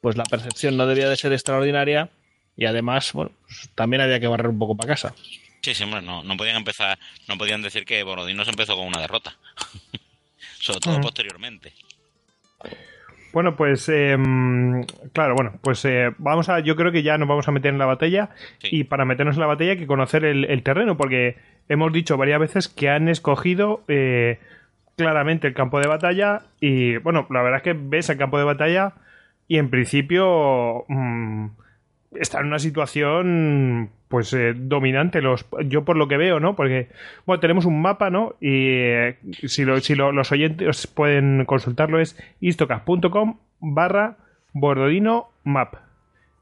pues 0.00 0.16
la 0.16 0.22
percepción 0.22 0.76
no 0.76 0.86
debía 0.86 1.08
de 1.08 1.16
ser 1.16 1.32
extraordinaria 1.32 2.10
y 2.56 2.66
además, 2.66 3.12
bueno, 3.12 3.32
pues, 3.46 3.70
también 3.74 4.02
había 4.02 4.20
que 4.20 4.26
barrer 4.26 4.48
un 4.48 4.58
poco 4.58 4.76
para 4.76 4.94
casa. 4.94 5.14
Sí, 5.62 5.74
sí, 5.74 5.84
hombre, 5.84 6.02
no, 6.02 6.22
no 6.22 6.36
podían 6.36 6.56
empezar, 6.56 6.98
no 7.26 7.38
podían 7.38 7.62
decir 7.62 7.84
que 7.84 8.02
Borodino 8.02 8.44
se 8.44 8.50
empezó 8.50 8.76
con 8.76 8.86
una 8.86 9.00
derrota. 9.00 9.36
Sobre 10.60 10.80
todo 10.80 11.00
posteriormente. 11.00 11.72
Bueno, 13.34 13.56
pues 13.56 13.88
em, 13.88 14.84
claro, 15.12 15.34
bueno, 15.34 15.54
pues 15.60 15.84
eh, 15.84 16.12
vamos 16.18 16.48
a, 16.48 16.60
yo 16.60 16.76
creo 16.76 16.92
que 16.92 17.02
ya 17.02 17.18
nos 17.18 17.26
vamos 17.26 17.48
a 17.48 17.50
meter 17.50 17.72
en 17.72 17.78
la 17.78 17.84
batalla 17.84 18.30
y 18.62 18.84
para 18.84 19.04
meternos 19.04 19.34
en 19.34 19.40
la 19.40 19.48
batalla 19.48 19.72
hay 19.72 19.78
que 19.78 19.88
conocer 19.88 20.24
el, 20.24 20.62
terreno 20.62 20.96
porque 20.96 21.36
hemos 21.68 21.92
dicho 21.92 22.16
varias 22.16 22.38
veces 22.38 22.68
que 22.68 22.88
han 22.88 23.08
escogido 23.08 23.82
eh, 23.88 24.38
claramente 24.96 25.48
el 25.48 25.54
campo 25.54 25.80
de 25.80 25.88
batalla 25.88 26.42
y 26.60 26.96
bueno, 26.98 27.26
la 27.28 27.42
verdad 27.42 27.56
es 27.56 27.62
que 27.64 27.72
ves 27.72 28.08
el 28.08 28.18
campo 28.18 28.38
de 28.38 28.44
batalla 28.44 28.92
y 29.48 29.58
en 29.58 29.68
principio 29.68 30.84
mm, 30.86 31.46
está 32.20 32.40
en 32.40 32.46
una 32.46 32.58
situación 32.58 33.90
pues 34.08 34.32
eh, 34.32 34.54
dominante. 34.54 35.22
Los 35.22 35.46
yo 35.66 35.84
por 35.84 35.96
lo 35.96 36.08
que 36.08 36.16
veo 36.16 36.40
no 36.40 36.54
porque 36.56 36.88
bueno 37.26 37.40
tenemos 37.40 37.64
un 37.64 37.80
mapa 37.82 38.10
no 38.10 38.34
y 38.40 38.68
eh, 38.70 39.16
si, 39.46 39.64
si 39.80 39.94
los 39.94 40.32
oyentes 40.32 40.86
pueden 40.86 41.44
consultarlo 41.46 42.00
es 42.00 42.18
istocas.com 42.40 43.38
barra 43.60 44.16
bordodino 44.52 45.30
map. 45.44 45.74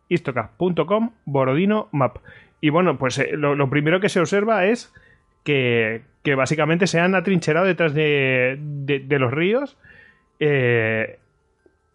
Istocas.com 0.08 1.12
bordodino 1.24 1.88
map. 1.92 2.18
Y 2.60 2.70
bueno 2.70 2.98
pues 2.98 3.18
eh, 3.18 3.30
lo, 3.36 3.70
primero 3.70 4.00
que 4.00 4.08
se 4.08 4.20
observa 4.20 4.66
es 4.66 4.92
que, 5.44 6.02
que 6.22 6.34
básicamente 6.34 6.86
se 6.86 7.00
han 7.00 7.14
atrincherado 7.14 7.66
detrás 7.66 7.94
de, 7.94 8.58
de, 8.60 9.18
los 9.18 9.32
ríos 9.32 9.76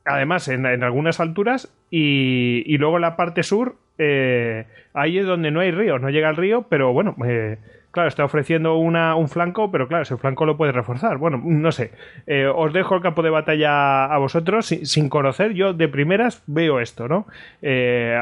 además 0.07 0.47
en, 0.47 0.65
algunas 0.65 1.19
alturas 1.19 1.73
y, 1.91 2.63
y, 2.65 2.77
luego 2.77 2.97
en 2.97 3.01
la 3.01 3.15
parte 3.15 3.43
sur 3.43 3.75
eh, 3.97 4.65
ahí 4.93 5.17
es 5.17 5.25
donde 5.25 5.51
no 5.51 5.59
hay 5.59 5.71
río, 5.71 5.99
no 5.99 6.09
llega 6.09 6.29
el 6.29 6.35
río, 6.35 6.65
pero 6.69 6.93
bueno, 6.93 7.15
eh, 7.25 7.57
claro, 7.91 8.09
está 8.09 8.23
ofreciendo 8.23 8.77
una, 8.77 9.15
un 9.15 9.27
flanco, 9.27 9.71
pero 9.71 9.87
claro, 9.87 10.03
ese 10.03 10.17
flanco 10.17 10.45
lo 10.45 10.57
puede 10.57 10.71
reforzar. 10.71 11.17
Bueno, 11.17 11.41
no 11.43 11.71
sé, 11.71 11.91
eh, 12.27 12.47
os 12.47 12.73
dejo 12.73 12.95
el 12.95 13.01
campo 13.01 13.23
de 13.23 13.29
batalla 13.29 14.05
a 14.05 14.17
vosotros 14.17 14.67
sin, 14.67 15.09
conocer, 15.09 15.53
yo 15.53 15.73
de 15.73 15.87
primeras 15.87 16.43
veo 16.47 16.79
esto, 16.79 17.07
¿no? 17.07 17.27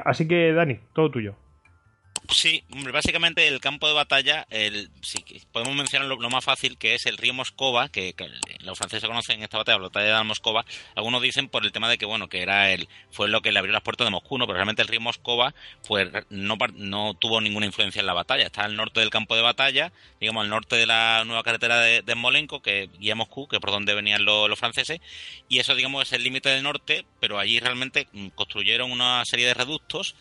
así 0.05 0.27
que 0.27 0.53
Dani, 0.53 0.80
todo 0.93 1.11
tuyo. 1.11 1.35
Sí, 2.30 2.64
básicamente 2.92 3.48
el 3.48 3.60
campo 3.60 3.88
de 3.88 3.94
batalla, 3.94 4.48
el, 4.50 4.90
sí, 5.02 5.24
podemos 5.52 5.76
mencionar 5.76 6.08
lo, 6.08 6.30
más 6.30 6.44
fácil, 6.44 6.78
que 6.78 6.95
es 6.95 7.06
el 7.06 7.18
río 7.18 7.34
Moscova, 7.34 7.90
que, 7.90 8.16
los 8.62 8.78
franceses 8.78 9.08
conocen 9.08 9.44
esta 9.44 9.58
batalla, 9.58 9.78
la 9.78 9.84
batalla 9.86 10.18
de 10.18 10.24
Moscova. 10.24 10.66
Algunos 10.95 11.22
dicen 11.22 11.50
por 11.50 11.66
el 11.66 11.72
tema 11.72 11.90
de 11.90 11.98
que, 11.98 12.06
bueno, 12.06 12.28
que 12.28 12.42
era 12.42 12.72
el, 12.72 12.88
fue 13.12 13.28
lo 13.28 13.42
que 13.42 13.52
le 13.52 13.60
abrió 13.60 13.74
las 13.74 13.84
puertas 13.84 14.08
de 14.08 14.12
Moscú, 14.12 14.38
¿no? 14.38 14.45
pero 14.48 14.56
realmente 14.56 14.82
el 14.82 14.88
río 14.88 15.02
Moscova, 15.02 15.54
pues 15.88 16.10
no, 16.30 16.58
no 16.76 17.14
tuvo 17.16 17.42
ninguna 17.42 17.66
influencia 17.66 18.00
en 18.00 18.06
la 18.06 18.14
batalla. 18.14 18.45
Está 18.45 18.64
al 18.64 18.76
norte 18.76 19.02
del 19.02 19.10
campo 19.10 19.36
de 19.36 19.42
batalla, 19.42 19.92
digamos, 20.20 20.44
al 20.44 20.50
norte 20.50 20.78
de 20.78 20.86
la 20.86 21.24
nueva 21.26 21.44
carretera 21.44 21.80
de, 21.80 22.02
de 22.02 22.14
Smolensk, 22.14 22.62
que 22.62 22.90
guía 23.00 23.16
Moscú, 23.16 23.48
que 23.48 23.58
es 23.58 23.62
por 23.62 23.72
donde 23.72 23.94
venían 23.94 24.26
los, 24.26 24.50
los 24.50 24.58
franceses, 24.58 25.00
y 25.50 25.60
eso, 25.60 25.76
digamos, 25.76 26.04
es 26.04 26.14
el 26.14 26.24
límite 26.24 26.50
del 26.50 26.64
norte, 26.64 27.06
pero 27.20 27.40
allí 27.40 27.60
realmente 27.60 28.08
mm, 28.14 28.30
construyeron 28.30 28.92
una 28.92 29.24
serie 29.26 29.48
de 29.48 29.54
reductos 29.54 30.16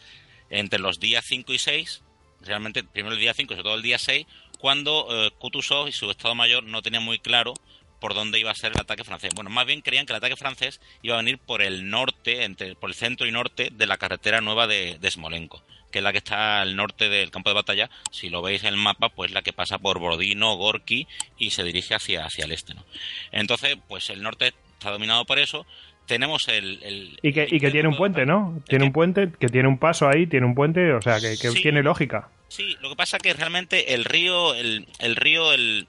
entre 0.50 0.78
los 0.78 1.00
días 1.00 1.24
5 1.26 1.52
y 1.52 1.58
6, 1.58 2.02
realmente 2.40 2.84
primero 2.84 3.14
el 3.14 3.20
día 3.20 3.34
5 3.34 3.52
y 3.52 3.56
sobre 3.56 3.64
todo 3.64 3.76
el 3.76 3.82
día 3.82 3.98
6, 3.98 4.26
cuando 4.58 5.08
eh, 5.10 5.30
Kutuzov 5.38 5.88
y 5.88 5.92
su 5.92 6.10
Estado 6.10 6.34
Mayor 6.34 6.64
no 6.64 6.82
tenían 6.82 7.02
muy 7.02 7.18
claro 7.18 7.54
por 8.00 8.14
dónde 8.14 8.38
iba 8.38 8.50
a 8.50 8.54
ser 8.54 8.72
el 8.72 8.80
ataque 8.80 9.02
francés. 9.02 9.32
Bueno, 9.34 9.48
más 9.48 9.66
bien 9.66 9.80
creían 9.80 10.04
que 10.04 10.12
el 10.12 10.18
ataque 10.18 10.36
francés 10.36 10.80
iba 11.02 11.14
a 11.14 11.22
venir 11.22 11.38
por 11.38 11.62
el 11.62 11.88
norte, 11.88 12.44
entre, 12.44 12.76
por 12.76 12.90
el 12.90 12.94
centro 12.94 13.26
y 13.26 13.32
norte 13.32 13.70
de 13.72 13.86
la 13.86 13.96
carretera 13.96 14.42
nueva 14.42 14.66
de, 14.66 14.98
de 14.98 15.10
Smolensk, 15.10 15.54
que 15.90 16.00
es 16.00 16.04
la 16.04 16.12
que 16.12 16.18
está 16.18 16.60
al 16.60 16.76
norte 16.76 17.08
del 17.08 17.30
campo 17.30 17.48
de 17.48 17.54
batalla. 17.54 17.88
Si 18.10 18.28
lo 18.28 18.42
veis 18.42 18.62
en 18.62 18.68
el 18.68 18.76
mapa, 18.76 19.08
pues 19.08 19.32
la 19.32 19.40
que 19.40 19.54
pasa 19.54 19.78
por 19.78 19.98
Borodino, 20.00 20.54
Gorky 20.56 21.06
y 21.38 21.52
se 21.52 21.64
dirige 21.64 21.94
hacia, 21.94 22.26
hacia 22.26 22.44
el 22.44 22.52
este. 22.52 22.74
¿no? 22.74 22.84
Entonces, 23.32 23.78
pues 23.88 24.10
el 24.10 24.22
norte 24.22 24.52
está 24.72 24.90
dominado 24.90 25.24
por 25.24 25.38
eso. 25.38 25.66
Tenemos 26.06 26.48
el... 26.48 26.82
el 26.82 27.18
Y 27.22 27.32
que, 27.32 27.46
y 27.50 27.58
que 27.60 27.70
tiene 27.70 27.88
un 27.88 27.96
puente, 27.96 28.26
¿no? 28.26 28.60
Tiene 28.68 28.84
un 28.84 28.92
puente, 28.92 29.30
que 29.38 29.48
tiene 29.48 29.68
un 29.68 29.78
paso 29.78 30.08
ahí, 30.08 30.26
tiene 30.26 30.46
un 30.46 30.54
puente, 30.54 30.92
o 30.92 31.00
sea, 31.00 31.18
que, 31.20 31.36
que 31.38 31.50
Sí. 31.50 31.62
tiene 31.62 31.82
lógica. 31.82 32.28
Sí, 32.48 32.76
lo 32.82 32.90
que 32.90 32.96
pasa 32.96 33.18
que 33.18 33.32
realmente 33.32 33.94
el 33.94 34.04
río, 34.04 34.54
el, 34.54 34.86
el 34.98 35.16
río, 35.16 35.52
el, 35.52 35.86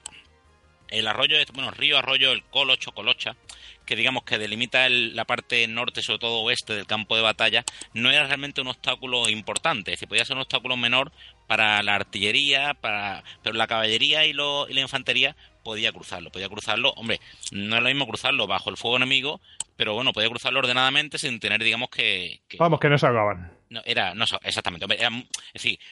el 0.88 1.06
arroyo, 1.06 1.36
es- 1.38 1.52
bueno, 1.52 1.70
río, 1.70 1.98
arroyo, 1.98 2.32
el 2.32 2.42
Colocho, 2.44 2.92
Colocha, 2.92 3.36
que 3.84 3.94
digamos 3.94 4.24
que 4.24 4.38
delimita 4.38 4.86
el- 4.86 5.14
la 5.14 5.24
parte 5.26 5.66
norte, 5.68 6.02
sobre 6.02 6.18
todo 6.18 6.40
oeste 6.40 6.72
del 6.74 6.86
campo 6.86 7.14
de 7.14 7.22
batalla, 7.22 7.62
no 7.92 8.10
era 8.10 8.26
realmente 8.26 8.60
un 8.60 8.68
obstáculo 8.68 9.28
importante, 9.28 9.92
es 9.92 9.96
decir, 9.98 10.08
podía 10.08 10.24
ser 10.24 10.36
un 10.36 10.42
obstáculo 10.42 10.76
menor 10.76 11.12
para 11.46 11.82
la 11.82 11.94
artillería, 11.94 12.74
para, 12.74 13.22
pero 13.42 13.54
la 13.54 13.66
caballería 13.68 14.24
y, 14.26 14.32
lo- 14.32 14.68
y 14.68 14.74
la 14.74 14.80
infantería 14.80 15.36
podía 15.66 15.90
cruzarlo, 15.90 16.30
podía 16.30 16.48
cruzarlo, 16.48 16.90
hombre, 16.92 17.20
no 17.50 17.76
es 17.76 17.82
lo 17.82 17.88
mismo 17.88 18.06
cruzarlo 18.06 18.46
bajo 18.46 18.70
el 18.70 18.76
fuego 18.76 18.98
enemigo, 18.98 19.40
pero 19.76 19.94
bueno, 19.94 20.12
podía 20.12 20.28
cruzarlo 20.28 20.60
ordenadamente 20.60 21.18
sin 21.18 21.40
tener, 21.40 21.60
digamos, 21.60 21.90
que, 21.90 22.40
Vamos, 22.56 22.78
que 22.78 22.88
no 22.88 22.96
se 22.96 23.06
acaban. 23.06 23.52
No, 23.68 23.82
era, 23.84 24.14
no, 24.14 24.24
exactamente. 24.42 24.86
Era, 24.96 25.10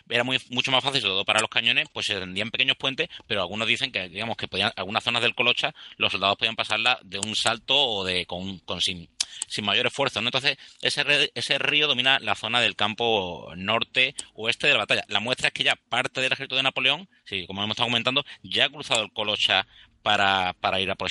era 0.09 0.25
muy, 0.25 0.39
mucho 0.51 0.71
más 0.71 0.83
fácil, 0.83 1.01
sobre 1.01 1.15
todo 1.15 1.25
para 1.25 1.41
los 1.41 1.51
cañones, 1.51 1.89
pues 1.93 2.07
se 2.07 2.19
tendían 2.19 2.51
pequeños 2.51 2.77
puentes, 2.77 3.09
pero 3.27 3.41
algunos 3.41 3.67
dicen 3.67 3.91
que, 3.91 4.09
digamos, 4.09 4.37
que 4.37 4.49
podían, 4.49 4.73
algunas 4.77 5.03
zonas 5.03 5.23
del 5.23 5.35
Colocha, 5.35 5.75
los 5.97 6.13
soldados 6.13 6.37
podían 6.37 6.57
pasarla 6.57 6.99
de 7.03 7.19
un 7.19 7.35
salto 7.35 7.77
o 7.77 8.05
de 8.05 8.27
con, 8.27 8.59
con 8.61 8.81
sin, 8.81 9.09
sin 9.49 9.65
mayor 9.65 9.87
esfuerzo, 9.87 10.21
¿no? 10.21 10.29
Entonces, 10.29 10.57
ese, 10.83 11.31
ese 11.35 11.59
río 11.59 11.87
domina 11.87 12.19
la 12.21 12.35
zona 12.35 12.61
del 12.61 12.77
campo 12.77 13.53
norte-oeste 13.57 14.67
de 14.67 14.73
la 14.73 14.81
batalla. 14.81 15.05
La 15.09 15.21
muestra 15.21 15.49
es 15.49 15.55
que 15.55 15.65
ya 15.65 15.77
parte 15.77 16.21
del 16.21 16.33
ejército 16.33 16.57
de 16.57 16.63
Napoleón, 16.63 17.09
sí, 17.25 17.47
como 17.47 17.63
hemos 17.63 17.75
estado 17.75 17.89
comentando, 17.89 18.25
ya 18.43 18.67
ha 18.67 18.71
cruzado 18.71 19.03
el 19.03 19.13
Colocha 19.13 19.67
para, 20.03 20.55
para 20.61 20.81
ir 20.81 20.91
a 20.91 20.97
por 20.97 21.09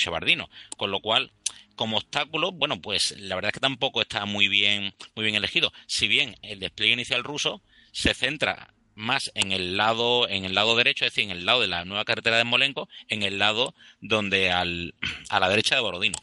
con 0.76 0.90
lo 0.90 1.00
cual 1.00 1.32
como 1.74 1.96
obstáculo, 1.98 2.52
bueno, 2.52 2.80
pues 2.80 3.14
la 3.18 3.34
verdad 3.34 3.50
es 3.50 3.54
que 3.54 3.60
tampoco 3.60 4.00
está 4.02 4.24
muy 4.26 4.48
bien, 4.48 4.94
muy 5.14 5.24
bien 5.24 5.36
elegido. 5.36 5.72
Si 5.86 6.08
bien 6.08 6.36
el 6.42 6.60
despliegue 6.60 6.94
inicial 6.94 7.24
ruso 7.24 7.62
se 7.92 8.14
centra 8.14 8.74
más 8.96 9.32
en 9.34 9.52
el 9.52 9.76
lado, 9.76 10.28
en 10.28 10.44
el 10.44 10.54
lado 10.54 10.76
derecho, 10.76 11.04
es 11.04 11.12
decir, 11.12 11.24
en 11.30 11.36
el 11.36 11.46
lado 11.46 11.60
de 11.60 11.68
la 11.68 11.84
nueva 11.84 12.04
carretera 12.04 12.36
de 12.38 12.44
Molenco, 12.44 12.88
en 13.08 13.22
el 13.22 13.38
lado 13.38 13.74
donde 14.00 14.50
al, 14.52 14.94
a 15.30 15.40
la 15.40 15.48
derecha 15.48 15.74
de 15.74 15.80
Borodino. 15.80 16.18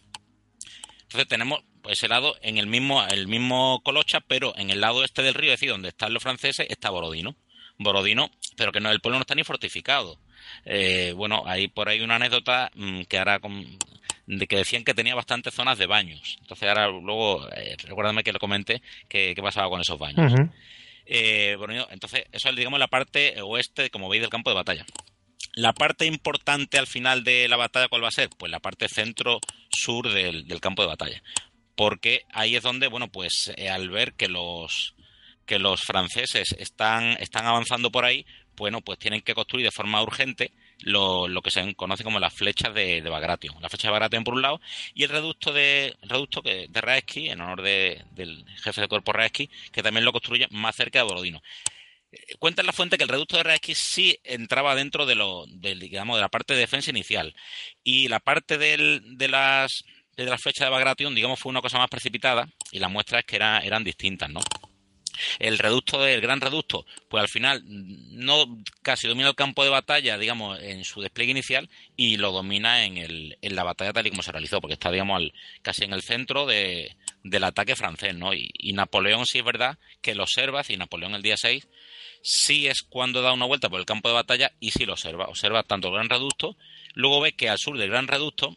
Entonces 1.04 1.28
tenemos 1.28 1.60
pues, 1.82 1.98
ese 1.98 2.08
lado 2.08 2.36
en 2.42 2.58
el 2.58 2.68
mismo, 2.68 3.06
el 3.08 3.28
mismo 3.28 3.82
Colocha, 3.84 4.22
pero 4.22 4.58
en 4.58 4.70
el 4.70 4.80
lado 4.82 5.04
este 5.04 5.22
del 5.24 5.34
río, 5.34 5.52
es 5.52 5.60
decir, 5.60 5.70
donde 5.70 5.90
están 5.90 6.14
los 6.14 6.24
franceses, 6.24 6.68
está 6.70 6.90
Borodino. 6.90 7.36
Borodino, 7.78 8.30
pero 8.56 8.72
que 8.72 8.80
no, 8.80 8.92
el 8.92 9.02
pueblo 9.02 9.18
no 9.18 9.24
está 9.24 9.36
ni 9.36 9.44
fortificado. 9.44 10.20
Eh, 10.66 11.14
bueno, 11.16 11.44
hay 11.46 11.68
por 11.68 11.90
ahí 11.90 12.02
una 12.02 12.16
anécdota 12.16 12.72
mm, 12.76 13.02
que 13.04 13.18
ahora 13.18 13.40
con- 13.40 13.66
de 14.28 14.48
que 14.48 14.58
decían 14.58 14.84
que 14.84 14.94
tenía 14.94 15.16
bastantes 15.16 15.54
zonas 15.54 15.78
de 15.78 15.88
baños. 15.88 16.38
Entonces 16.42 16.70
ahora 16.70 16.88
luego, 16.88 17.48
eh, 17.52 17.76
recuérdame 17.84 18.24
que 18.24 18.34
lo 18.34 18.40
comenté, 18.40 18.82
que, 19.08 19.34
qué 19.36 19.42
pasaba 19.42 19.70
con 19.70 19.82
esos 19.82 20.00
baños. 20.00 20.34
Eh, 21.06 21.56
bueno, 21.58 21.88
entonces, 21.92 22.26
eso 22.32 22.50
es, 22.50 22.56
digamos, 22.56 22.80
la 22.80 22.88
parte 22.88 23.42
oeste, 23.42 23.90
como 23.90 24.10
veis, 24.10 24.22
del 24.22 24.30
campo 24.30 24.50
de 24.50 24.56
batalla. 24.56 24.86
La 25.56 25.74
parte 25.74 26.06
importante 26.06 26.78
al 26.78 26.88
final 26.88 27.24
de 27.24 27.48
la 27.50 27.58
batalla, 27.58 27.90
¿cuál 27.90 28.04
va 28.04 28.08
a 28.08 28.12
ser? 28.12 28.30
Pues 28.38 28.52
la 28.52 28.60
parte 28.60 28.88
centro-sur 28.88 30.14
del, 30.14 30.48
del 30.48 30.62
campo 30.62 30.84
de 30.84 30.88
batalla. 30.88 31.22
Porque 31.76 32.24
ahí 32.32 32.56
es 32.56 32.64
donde, 32.64 32.88
bueno, 32.88 33.10
pues 33.10 33.52
eh, 33.58 33.70
al 33.70 33.90
ver 33.90 34.14
que 34.14 34.28
los 34.28 34.96
que 35.46 35.60
los 35.60 35.82
franceses 35.82 36.56
están, 36.58 37.18
están 37.20 37.46
avanzando 37.46 37.92
por 37.92 38.06
ahí, 38.06 38.26
bueno, 38.56 38.80
pues 38.80 39.00
tienen 39.00 39.22
que 39.22 39.34
construir 39.34 39.66
de 39.66 39.72
forma 39.72 40.02
urgente 40.02 40.54
lo, 40.82 41.28
lo 41.28 41.42
que 41.42 41.52
se 41.52 41.74
conoce 41.76 42.04
como 42.04 42.20
las 42.20 42.34
flechas 42.34 42.74
de, 42.74 43.02
de 43.02 43.10
Bagration. 43.10 43.62
La 43.62 43.70
flecha 43.70 43.88
de 43.88 43.92
Bagration 43.94 44.24
por 44.24 44.34
un 44.36 44.42
lado 44.42 44.62
y 44.94 45.04
el 45.04 45.10
reducto 45.10 45.54
de 45.54 45.96
reducto 46.04 46.42
que, 46.42 46.68
de 46.70 46.82
Raesky, 46.82 47.30
en 47.30 47.42
honor 47.42 47.62
de- 47.62 48.04
del 48.12 48.46
jefe 48.64 48.82
de 48.82 48.88
cuerpo 48.88 49.14
Raesky, 49.14 49.50
que 49.72 49.84
también 49.84 50.06
lo 50.06 50.12
construye 50.12 50.48
más 50.52 50.76
cerca 50.76 51.00
de 51.00 51.04
Borodino. 51.06 51.42
Eh, 52.12 52.36
Cuenta 52.40 52.62
en 52.62 52.68
la 52.68 52.74
fuente 52.74 52.98
que 52.98 53.04
el 53.04 53.10
reducto 53.10 53.38
de 53.38 53.44
Raesky 53.44 53.74
sí 53.76 54.20
entraba 54.24 54.76
dentro 54.76 55.06
de 55.06 55.16
lo, 55.16 55.46
del, 55.48 55.80
digamos, 55.80 56.18
de 56.18 56.22
la 56.22 56.30
parte 56.30 56.54
de 56.54 56.60
defensa 56.60 56.90
inicial 56.90 57.36
y 57.84 58.08
la 58.08 58.20
parte 58.20 58.58
del, 58.58 59.18
de 59.18 59.28
las 59.28 59.84
de 60.18 60.26
las 60.26 60.42
flechas 60.42 60.68
de 60.68 60.72
Bagration, 60.72 61.16
digamos, 61.16 61.40
fue 61.40 61.50
una 61.52 61.62
cosa 61.62 61.78
más 61.78 61.90
precipitada 61.90 62.48
y 62.72 62.80
la 62.80 62.90
muestra 62.90 63.20
es 63.20 63.26
que 63.26 63.38
era- 63.38 63.60
eran 63.60 63.84
distintas, 63.84 64.30
¿no? 64.30 64.42
El 65.40 65.58
reducto 65.58 66.02
del 66.02 66.22
gran 66.22 66.42
reducto, 66.42 66.86
pues 67.10 67.22
al 67.22 67.30
final 67.30 67.62
no 67.66 68.58
casi 68.82 69.08
domina 69.08 69.30
el 69.30 69.36
campo 69.36 69.64
de 69.64 69.70
batalla, 69.70 70.18
digamos, 70.18 70.60
en 70.62 70.84
su 70.84 71.02
despliegue 71.02 71.32
inicial 71.32 71.70
y 71.96 72.18
lo 72.18 72.32
domina 72.32 72.86
en, 72.86 72.98
el, 72.98 73.38
en 73.42 73.56
la 73.56 73.64
batalla 73.64 73.94
tal 73.94 74.08
y 74.08 74.10
como 74.10 74.24
se 74.24 74.32
realizó, 74.32 74.62
porque 74.62 74.74
está, 74.74 74.92
digamos, 74.92 75.18
al- 75.18 75.34
casi 75.62 75.84
en 75.84 75.94
el 75.94 76.02
centro 76.02 76.46
de, 76.46 76.96
del 77.24 77.44
ataque 77.44 77.76
francés, 77.76 78.16
¿no? 78.16 78.34
Y, 78.34 78.50
y 78.58 78.74
Napoleón 78.74 79.26
sí 79.26 79.40
es 79.40 79.46
verdad 79.46 79.78
que 80.02 80.16
lo 80.16 80.24
observa, 80.24 80.62
y 80.68 80.78
Napoleón 80.78 81.16
el 81.16 81.22
día 81.22 81.38
6 81.38 81.68
sí 82.24 82.68
es 82.68 82.84
cuando 82.84 83.22
da 83.22 83.34
una 83.34 83.46
vuelta 83.46 83.70
por 83.70 83.80
el 83.80 83.86
campo 83.86 84.08
de 84.10 84.16
batalla 84.16 84.52
y 84.60 84.72
sí 84.72 84.86
lo 84.86 84.94
observa. 84.94 85.26
Observa 85.26 85.64
tanto 85.64 85.88
el 85.88 85.94
gran 85.96 86.10
reducto, 86.10 86.56
luego 86.94 87.20
ve 87.22 87.34
que 87.34 87.50
al 87.50 87.58
sur 87.58 87.78
del 87.78 87.90
gran 87.90 88.08
reducto 88.08 88.56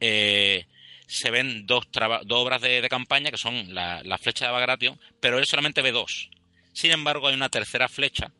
eh, 0.00 0.66
se 1.06 1.30
ven 1.30 1.66
dos, 1.66 1.86
obras 2.30 2.60
de, 2.60 2.86
campaña 2.88 3.30
que 3.30 3.38
son 3.38 3.74
la, 3.74 4.18
flecha 4.20 4.46
de 4.46 4.52
Bagration, 4.52 5.00
pero 5.20 5.38
él 5.38 5.46
solamente 5.46 5.82
ve 5.82 5.92
dos. 5.92 6.30
Sin 6.72 6.90
embargo, 6.90 7.28
hay 7.28 7.34
una 7.34 7.48
tercera 7.48 7.88
flecha, 7.88 8.32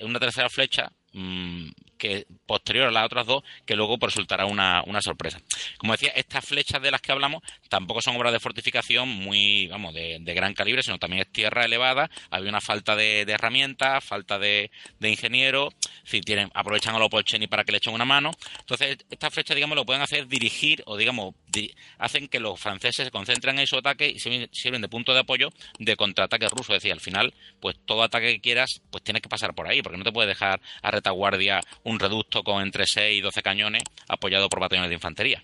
una 0.00 0.18
tercera 0.18 0.48
flecha 0.48 0.90
mm, 1.12 1.68
que 2.02 2.26
posterior 2.46 2.88
a 2.88 2.90
las 2.90 3.04
otras 3.04 3.26
dos, 3.28 3.44
que 3.64 3.76
luego 3.76 3.96
pues, 3.96 4.12
resultará 4.12 4.44
una, 4.46 4.82
una 4.86 5.00
sorpresa. 5.00 5.40
Como 5.78 5.92
decía, 5.92 6.10
estas 6.16 6.44
flechas 6.44 6.82
de 6.82 6.90
las 6.90 7.00
que 7.00 7.12
hablamos 7.12 7.42
tampoco 7.68 8.02
son 8.02 8.16
obras 8.16 8.32
de 8.32 8.40
fortificación 8.40 9.08
muy, 9.08 9.68
vamos, 9.68 9.94
de, 9.94 10.18
de 10.20 10.34
gran 10.34 10.52
calibre, 10.52 10.82
sino 10.82 10.98
también 10.98 11.22
es 11.22 11.30
tierra 11.32 11.64
elevada, 11.64 12.10
había 12.28 12.48
una 12.50 12.60
falta 12.60 12.96
de, 12.96 13.24
de 13.24 13.32
herramientas, 13.32 14.04
falta 14.04 14.40
de, 14.40 14.72
de 14.98 15.10
ingenieros, 15.10 15.72
si 16.04 16.20
tienen, 16.20 16.50
aprovechan 16.54 16.96
a 16.96 16.98
los 16.98 17.08
Polcheni 17.08 17.46
para 17.46 17.62
que 17.62 17.70
le 17.70 17.78
echen 17.78 17.94
una 17.94 18.04
mano. 18.04 18.32
Entonces, 18.58 18.98
estas 19.08 19.32
flechas, 19.32 19.54
digamos, 19.54 19.76
lo 19.76 19.84
pueden 19.84 20.02
hacer 20.02 20.26
dirigir 20.26 20.82
o, 20.86 20.96
digamos, 20.96 21.36
di- 21.46 21.72
hacen 21.98 22.26
que 22.26 22.40
los 22.40 22.58
franceses 22.58 23.04
se 23.04 23.10
concentren 23.12 23.60
en 23.60 23.66
su 23.68 23.76
ataque 23.76 24.08
y 24.08 24.18
sirven, 24.18 24.48
sirven 24.52 24.82
de 24.82 24.88
punto 24.88 25.14
de 25.14 25.20
apoyo 25.20 25.50
de 25.78 25.94
contraataque 25.94 26.48
ruso. 26.48 26.72
Es 26.72 26.82
decir, 26.82 26.92
al 26.92 27.00
final, 27.00 27.32
pues 27.60 27.76
todo 27.86 28.02
ataque 28.02 28.32
que 28.32 28.40
quieras, 28.40 28.80
pues 28.90 29.04
tienes 29.04 29.22
que 29.22 29.28
pasar 29.28 29.54
por 29.54 29.68
ahí, 29.68 29.82
porque 29.82 29.98
no 29.98 30.04
te 30.04 30.10
puedes 30.10 30.28
dejar 30.28 30.60
a 30.82 30.90
retaguardia 30.90 31.60
un 31.84 31.91
reducto 31.98 32.42
con 32.42 32.62
entre 32.62 32.86
6 32.86 33.18
y 33.18 33.20
12 33.20 33.42
cañones 33.42 33.82
apoyado 34.08 34.48
por 34.48 34.60
batallones 34.60 34.90
de 34.90 34.94
infantería. 34.96 35.42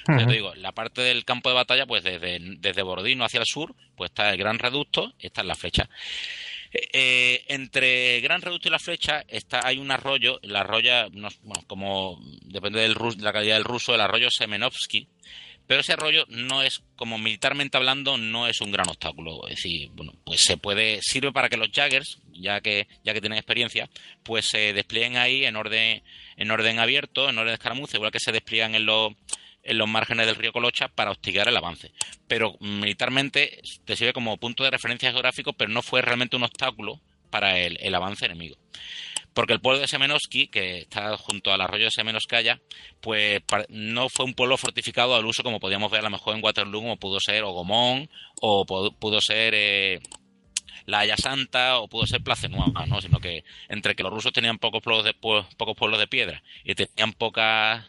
Entonces, 0.00 0.26
te 0.26 0.32
digo, 0.34 0.54
la 0.56 0.72
parte 0.72 1.00
del 1.02 1.24
campo 1.24 1.48
de 1.48 1.54
batalla, 1.54 1.86
pues 1.86 2.02
desde, 2.02 2.38
desde 2.40 2.82
Borodino 2.82 3.24
hacia 3.24 3.40
el 3.40 3.46
sur, 3.46 3.74
pues 3.96 4.10
está 4.10 4.30
el 4.30 4.36
gran 4.38 4.58
reducto, 4.58 5.12
está 5.18 5.42
en 5.42 5.48
la 5.48 5.54
flecha. 5.54 5.88
Eh, 6.72 6.88
eh, 6.92 7.44
entre 7.48 8.20
Gran 8.20 8.42
Reducto 8.42 8.68
y 8.68 8.70
la 8.70 8.78
flecha 8.78 9.24
está, 9.26 9.66
hay 9.66 9.78
un 9.78 9.90
arroyo, 9.90 10.38
el 10.42 10.54
arroyo, 10.54 11.08
no- 11.12 11.28
bueno, 11.42 11.64
como 11.66 12.20
depende 12.42 12.80
del 12.80 12.94
de 12.94 13.22
la 13.22 13.32
calidad 13.32 13.54
del 13.54 13.64
ruso, 13.64 13.94
el 13.94 14.00
arroyo 14.02 14.28
Semenovsky, 14.30 15.08
pero 15.68 15.82
ese 15.82 15.92
arroyo 15.92 16.24
no 16.28 16.62
es, 16.62 16.82
como 16.96 17.18
militarmente 17.18 17.76
hablando, 17.76 18.16
no 18.16 18.48
es 18.48 18.62
un 18.62 18.72
gran 18.72 18.88
obstáculo. 18.88 19.46
Es 19.48 19.56
decir, 19.56 19.90
bueno, 19.92 20.14
pues 20.24 20.40
se 20.40 20.56
puede, 20.56 21.00
sirve 21.02 21.30
para 21.30 21.50
que 21.50 21.58
los 21.58 21.70
Jaggers, 21.70 22.18
ya 22.32 22.62
que, 22.62 22.88
ya 23.04 23.12
que 23.12 23.20
tienen 23.20 23.38
experiencia, 23.38 23.90
pues 24.22 24.46
se 24.46 24.72
desplieguen 24.72 25.18
ahí 25.18 25.44
en 25.44 25.56
orden, 25.56 26.02
en 26.38 26.50
orden 26.50 26.78
abierto, 26.78 27.28
en 27.28 27.36
orden 27.36 27.50
de 27.50 27.54
escaramuza, 27.54 27.98
igual 27.98 28.10
que 28.10 28.18
se 28.18 28.32
despliegan 28.32 28.74
en 28.74 28.86
los, 28.86 29.12
en 29.62 29.76
los 29.76 29.86
márgenes 29.86 30.26
del 30.26 30.36
río 30.36 30.54
Colocha 30.54 30.88
para 30.88 31.10
hostigar 31.10 31.46
el 31.48 31.56
avance. 31.58 31.92
Pero 32.26 32.56
mm, 32.60 32.80
militarmente 32.80 33.60
te 33.84 33.94
sirve 33.94 34.14
como 34.14 34.38
punto 34.38 34.64
de 34.64 34.70
referencia 34.70 35.12
geográfico, 35.12 35.52
pero 35.52 35.70
no 35.70 35.82
fue 35.82 36.00
realmente 36.00 36.36
un 36.36 36.44
obstáculo 36.44 36.98
para 37.28 37.58
el, 37.58 37.76
el 37.82 37.94
avance 37.94 38.24
enemigo 38.24 38.56
porque 39.38 39.52
el 39.52 39.60
pueblo 39.60 39.80
de 39.80 39.86
Semenoski, 39.86 40.48
que 40.48 40.78
está 40.78 41.16
junto 41.16 41.52
al 41.52 41.60
arroyo 41.60 41.84
de 41.84 41.90
Semenoskaya, 41.92 42.60
pues 43.00 43.40
no 43.68 44.08
fue 44.08 44.24
un 44.24 44.34
pueblo 44.34 44.56
fortificado 44.56 45.14
al 45.14 45.24
uso 45.26 45.44
como 45.44 45.60
podíamos 45.60 45.92
ver 45.92 46.00
a 46.00 46.02
lo 46.02 46.10
mejor 46.10 46.34
en 46.34 46.42
Waterloo, 46.42 46.80
como 46.80 46.96
pudo 46.96 47.20
ser 47.20 47.44
Ogomón, 47.44 48.10
o 48.40 48.66
pudo 48.66 49.20
ser 49.20 49.54
eh, 49.54 50.00
la 50.86 50.98
Haya 50.98 51.16
Santa, 51.16 51.78
o 51.78 51.86
pudo 51.86 52.04
ser 52.08 52.20
Plaza 52.20 52.48
Nueva, 52.48 52.84
¿no? 52.86 53.00
Sino 53.00 53.20
que 53.20 53.44
entre 53.68 53.94
que 53.94 54.02
los 54.02 54.12
rusos 54.12 54.32
tenían 54.32 54.58
pocos 54.58 54.82
pueblos 54.82 55.04
de, 55.04 55.14
pocos 55.14 55.76
pueblos 55.76 56.00
de 56.00 56.08
piedra 56.08 56.42
y 56.64 56.74
tenían 56.74 57.12
poca, 57.12 57.86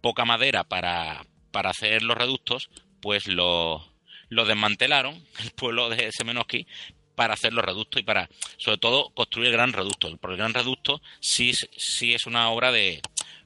poca 0.00 0.24
madera 0.24 0.62
para, 0.62 1.26
para 1.50 1.70
hacer 1.70 2.04
los 2.04 2.16
reductos, 2.16 2.70
pues 3.00 3.26
lo, 3.26 3.84
desmantelaron, 4.30 5.20
el 5.40 5.50
pueblo 5.56 5.88
de 5.88 6.12
Semenoski, 6.12 6.68
para 7.14 7.34
hacer 7.34 7.52
los 7.52 7.64
reductos 7.64 8.00
y 8.00 8.04
para, 8.04 8.28
sobre 8.56 8.78
todo, 8.78 9.10
construir 9.10 9.48
el 9.48 9.54
gran 9.54 9.72
reducto. 9.72 10.14
Porque 10.16 10.34
el 10.34 10.38
gran 10.38 10.54
reducto 10.54 11.00
sí, 11.20 11.52
sí 11.76 12.14
es 12.14 12.26
una 12.26 12.50
obra 12.50 12.72
de, 12.72 13.00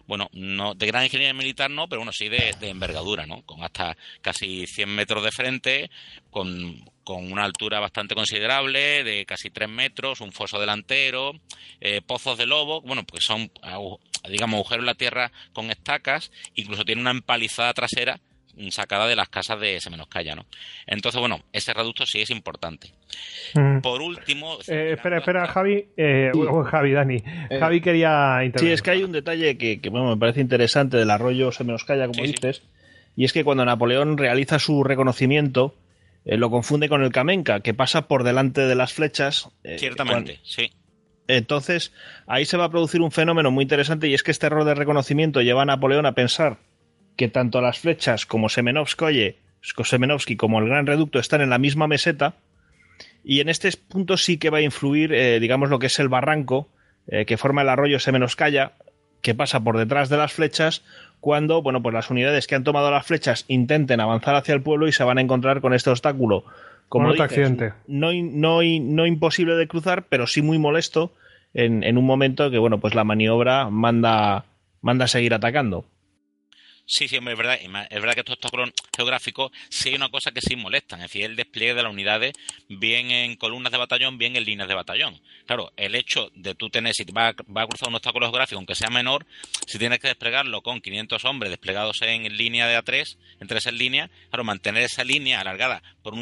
bueno, 0.08 0.30
no 0.32 0.74
de 0.74 0.86
gran 0.86 1.05
ingeniería 1.05 1.34
militar 1.34 1.70
no, 1.70 1.86
pero 1.86 2.00
bueno, 2.00 2.12
sí 2.12 2.30
de, 2.30 2.55
envergadura, 2.62 3.26
¿no? 3.26 3.42
Con 3.42 3.62
hasta 3.62 3.94
casi 4.22 4.66
100 4.66 4.88
metros 4.88 5.22
de 5.22 5.30
frente, 5.30 5.90
con, 6.30 6.82
con, 7.05 7.30
una 7.30 7.44
altura 7.44 7.78
bastante 7.78 8.14
considerable, 8.14 9.05
de 9.05 9.26
casi 9.26 9.50
3 9.50 9.68
metros, 9.68 10.22
un 10.22 10.32
foso 10.32 10.58
delantero, 10.58 11.38
eh, 11.80 12.00
pozos 12.00 12.38
de 12.38 12.47
lobo, 12.47 12.80
bueno, 12.80 13.05
pues 13.05 13.22
son, 13.22 13.52
digamos, 14.30 14.56
agujeros 14.56 14.82
en 14.82 14.86
la 14.86 14.94
tierra 14.94 15.30
con 15.52 15.70
estacas, 15.70 16.32
incluso 16.55 16.86
tiene 16.86 17.02
una 17.02 17.10
empalizada 17.10 17.74
trasera 17.74 18.18
sacada 18.70 19.06
de 19.06 19.16
las 19.16 19.28
casas 19.28 19.60
de 19.60 19.80
Semenoscaya, 19.80 20.34
¿no? 20.34 20.46
Entonces, 20.86 21.20
bueno, 21.20 21.40
ese 21.52 21.72
reducto 21.72 22.06
sí 22.06 22.20
es 22.20 22.30
importante. 22.30 22.92
Mm. 23.54 23.80
Por 23.80 24.02
último... 24.02 24.58
Eh, 24.66 24.92
espera, 24.94 25.18
espera, 25.18 25.46
Javi, 25.46 25.86
eh, 25.96 26.30
Javi, 26.70 26.92
Dani. 26.92 27.22
Eh, 27.50 27.58
Javi 27.58 27.80
quería 27.80 28.44
intervenir. 28.44 28.70
Sí, 28.70 28.72
es 28.72 28.82
que 28.82 28.90
hay 28.90 29.04
un 29.04 29.12
detalle 29.12 29.56
que, 29.56 29.80
bueno, 29.90 30.10
me 30.10 30.16
parece 30.16 30.40
interesante 30.40 30.96
del 30.96 31.10
arroyo 31.10 31.52
Semenoscaya, 31.52 32.06
como 32.06 32.22
dices, 32.22 32.62
y 33.16 33.24
es 33.24 33.32
que 33.32 33.44
cuando 33.44 33.64
Napoleón 33.64 34.18
realiza 34.18 34.58
su 34.58 34.84
reconocimiento, 34.84 35.74
lo 36.24 36.50
confunde 36.50 36.88
con 36.88 37.02
el 37.02 37.10
Kamenka, 37.10 37.60
que 37.60 37.74
pasa 37.74 38.06
por 38.06 38.22
delante 38.22 38.62
de 38.62 38.74
las 38.74 38.92
flechas. 38.92 39.48
Ciertamente, 39.78 40.40
sí. 40.42 40.70
Entonces, 41.26 41.92
ahí 42.26 42.44
se 42.44 42.56
va 42.56 42.64
a 42.64 42.70
producir 42.70 43.02
un 43.02 43.10
fenómeno 43.10 43.50
muy 43.50 43.62
interesante 43.62 44.08
y 44.08 44.14
es 44.14 44.22
que 44.22 44.30
este 44.30 44.46
error 44.46 44.64
de 44.64 44.74
reconocimiento 44.74 45.42
lleva 45.42 45.62
a 45.62 45.66
Napoleón 45.66 46.06
a 46.06 46.12
pensar 46.12 46.58
que 47.18 47.28
tanto 47.28 47.60
las 47.60 47.80
flechas 47.80 48.26
como 48.26 48.48
Semenovskoye, 48.48 49.36
Semenovsky 49.60 50.36
como 50.36 50.60
el 50.60 50.68
Gran 50.68 50.86
Reducto 50.86 51.18
están 51.18 51.40
en 51.40 51.50
la 51.50 51.58
misma 51.58 51.88
meseta. 51.88 52.34
Y 53.24 53.40
en 53.40 53.48
este 53.48 53.70
punto 53.88 54.16
sí 54.16 54.38
que 54.38 54.50
va 54.50 54.58
a 54.58 54.62
influir, 54.62 55.12
eh, 55.12 55.40
digamos, 55.40 55.68
lo 55.68 55.80
que 55.80 55.88
es 55.88 55.98
el 55.98 56.08
barranco 56.08 56.68
eh, 57.08 57.26
que 57.26 57.36
forma 57.36 57.62
el 57.62 57.68
arroyo 57.70 57.98
Semenovskaya, 57.98 58.72
que 59.20 59.34
pasa 59.34 59.64
por 59.64 59.76
detrás 59.76 60.08
de 60.08 60.16
las 60.16 60.32
flechas, 60.32 60.84
cuando, 61.18 61.60
bueno, 61.60 61.82
pues 61.82 61.92
las 61.92 62.08
unidades 62.08 62.47
que 62.47 62.55
han 62.55 62.62
tomado 62.62 62.88
las 62.92 63.05
flechas 63.05 63.44
intenten 63.48 64.00
avanzar 64.00 64.36
hacia 64.36 64.55
el 64.55 64.62
pueblo 64.62 64.86
y 64.86 64.92
se 64.92 65.02
van 65.02 65.18
a 65.18 65.20
encontrar 65.20 65.60
con 65.60 65.74
este 65.74 65.90
obstáculo. 65.90 66.44
Como 66.88 67.10
accidente. 67.10 67.72
No, 67.88 68.12
no, 68.12 68.60
no 68.62 69.06
imposible 69.06 69.56
de 69.56 69.66
cruzar, 69.66 70.05
pero 70.08 70.28
sí 70.28 70.40
muy 70.40 70.58
molesto 70.58 71.12
en, 71.52 71.82
en 71.82 71.98
un 71.98 72.06
momento 72.06 72.48
que, 72.52 72.58
bueno, 72.58 72.78
pues 72.78 72.94
la 72.94 73.02
maniobra 73.02 73.70
manda, 73.70 74.44
manda 74.82 75.06
a 75.06 75.08
seguir 75.08 75.34
atacando. 75.34 75.84
Sí, 76.91 77.07
sí, 77.07 77.17
es 77.17 77.23
verdad. 77.23 77.58
Es 77.60 78.00
verdad 78.00 78.15
que 78.15 78.20
estos 78.20 78.36
obstáculos 78.36 78.70
geográficos 78.97 79.52
sí 79.68 79.91
hay 79.91 79.97
una 79.97 80.08
cosa 80.08 80.33
que 80.33 80.41
sí 80.41 80.57
molestan. 80.57 81.00
Es 81.00 81.10
decir, 81.10 81.26
el 81.26 81.36
despliegue 81.36 81.75
de 81.75 81.83
las 81.83 81.92
unidades 81.92 82.33
bien 82.67 83.10
en 83.10 83.36
columnas 83.36 83.70
de 83.70 83.76
batallón, 83.76 84.17
bien 84.17 84.36
en 84.36 84.47
líneas 84.47 84.68
de 84.68 84.75
batallón. 84.75 85.20
Claro, 85.47 85.70
el 85.76 85.94
hecho 85.94 86.31
de 86.34 86.55
tú 86.55 86.70
tener, 86.70 86.94
si 86.94 87.05
va, 87.05 87.34
va 87.55 87.62
a 87.62 87.67
cruzar 87.67 87.91
un 87.91 87.97
obstáculo 87.97 88.25
geográfico, 88.28 88.57
aunque 88.57 88.75
sea 88.75 88.89
menor, 88.89 89.26
si 89.67 89.78
tienes 89.78 89.99
que 89.99 90.08
desplegarlo 90.08 90.62
con 90.62 90.81
500 90.81 91.26
hombres 91.26 91.50
desplegados 91.50 92.00
en 92.00 92.34
línea 92.34 92.67
de 92.67 92.78
A3, 92.78 93.18
en 93.39 93.49
tres 93.49 93.67
en 93.67 93.76
línea, 93.76 94.10
claro, 94.31 94.44
mantener 94.44 94.84
esa 94.84 95.05
línea 95.05 95.42
alargada 95.42 95.83
por 96.02 96.15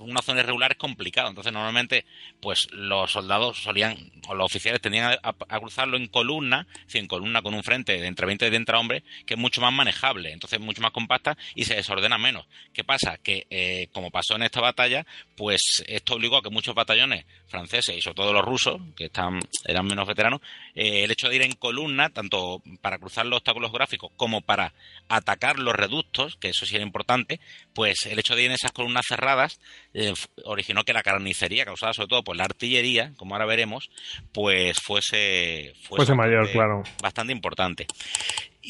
una 0.00 0.22
zona 0.22 0.40
irregular 0.40 0.72
es 0.72 0.78
complicado. 0.78 1.28
Entonces, 1.28 1.52
normalmente, 1.52 2.04
pues 2.40 2.66
los 2.72 3.12
soldados 3.12 3.62
solían, 3.62 3.96
o 4.26 4.34
los 4.34 4.46
oficiales 4.46 4.80
tenían 4.80 5.16
a, 5.22 5.60
cruzarlo 5.60 5.96
en 5.96 6.08
columna, 6.08 6.66
en 6.92 7.06
columna 7.06 7.40
con 7.40 7.54
un 7.54 7.62
frente 7.62 8.00
de 8.00 8.06
entre 8.08 8.26
20 8.26 8.48
y 8.48 8.50
30 8.50 8.78
hombres, 8.78 9.02
que 9.24 9.34
es 9.34 9.40
mucho 9.40 9.60
más 9.60 9.72
manejable 9.72 10.07
entonces 10.16 10.60
mucho 10.60 10.82
más 10.82 10.92
compacta 10.92 11.36
y 11.54 11.64
se 11.64 11.74
desordena 11.74 12.18
menos. 12.18 12.46
¿Qué 12.72 12.84
pasa? 12.84 13.18
Que 13.18 13.46
eh, 13.50 13.88
como 13.92 14.10
pasó 14.10 14.36
en 14.36 14.42
esta 14.42 14.60
batalla, 14.60 15.06
pues 15.36 15.84
esto 15.86 16.14
obligó 16.14 16.38
a 16.38 16.42
que 16.42 16.50
muchos 16.50 16.74
batallones 16.74 17.24
franceses 17.46 17.96
y 17.96 18.00
sobre 18.00 18.16
todo 18.16 18.32
los 18.32 18.44
rusos, 18.44 18.80
que 18.96 19.06
están, 19.06 19.40
eran 19.64 19.86
menos 19.86 20.06
veteranos, 20.06 20.40
eh, 20.74 21.04
el 21.04 21.10
hecho 21.10 21.28
de 21.28 21.36
ir 21.36 21.42
en 21.42 21.52
columna, 21.52 22.10
tanto 22.10 22.62
para 22.80 22.98
cruzar 22.98 23.26
los 23.26 23.38
obstáculos 23.38 23.72
gráficos 23.72 24.10
como 24.16 24.40
para 24.40 24.72
atacar 25.08 25.58
los 25.58 25.74
reductos, 25.74 26.36
que 26.36 26.48
eso 26.48 26.66
sí 26.66 26.76
era 26.76 26.84
importante, 26.84 27.40
pues 27.74 28.06
el 28.06 28.18
hecho 28.18 28.34
de 28.34 28.42
ir 28.42 28.48
en 28.48 28.54
esas 28.54 28.72
columnas 28.72 29.04
cerradas 29.08 29.60
eh, 29.94 30.12
originó 30.44 30.84
que 30.84 30.92
la 30.92 31.02
carnicería 31.02 31.64
causada 31.64 31.92
sobre 31.92 32.08
todo 32.08 32.24
por 32.24 32.36
la 32.36 32.44
artillería, 32.44 33.12
como 33.16 33.34
ahora 33.34 33.46
veremos, 33.46 33.90
pues 34.32 34.78
fuese, 34.80 35.72
fuese, 35.82 36.14
mayor, 36.14 36.50
claro. 36.50 36.82
Bastante 37.02 37.32
importante 37.32 37.86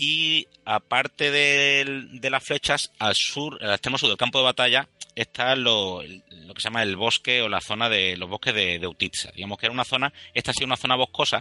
y 0.01 0.47
aparte 0.65 1.33
de, 1.33 2.31
las 2.31 2.45
flechas, 2.45 2.93
al 3.01 3.17
sur, 3.17 3.59
al 3.61 3.73
extremo 3.73 3.99
sur 3.99 4.09
del 4.09 4.17
campo 4.17 4.39
de 4.39 4.45
batalla, 4.45 4.89
está 5.17 5.57
lo, 5.57 6.05
lo, 6.05 6.55
que 6.55 6.61
se 6.61 6.69
llama 6.69 6.85
el 6.85 6.95
bosque 6.95 7.43
o 7.43 7.49
la 7.49 7.61
zona 7.61 7.89
de 7.89 8.17
los 8.17 8.31
bosques 8.31 8.55
de, 8.55 8.79
de 8.79 8.87
Utitsa. 8.87 9.33
Digamos 9.33 9.59
que 9.59 9.67
era 9.67 9.73
una 9.73 9.85
zona, 9.85 10.13
esta 10.35 10.53
ha 10.53 10.55
sido 10.55 10.67
una 10.67 10.77
zona 10.77 10.95
boscosa 10.95 11.41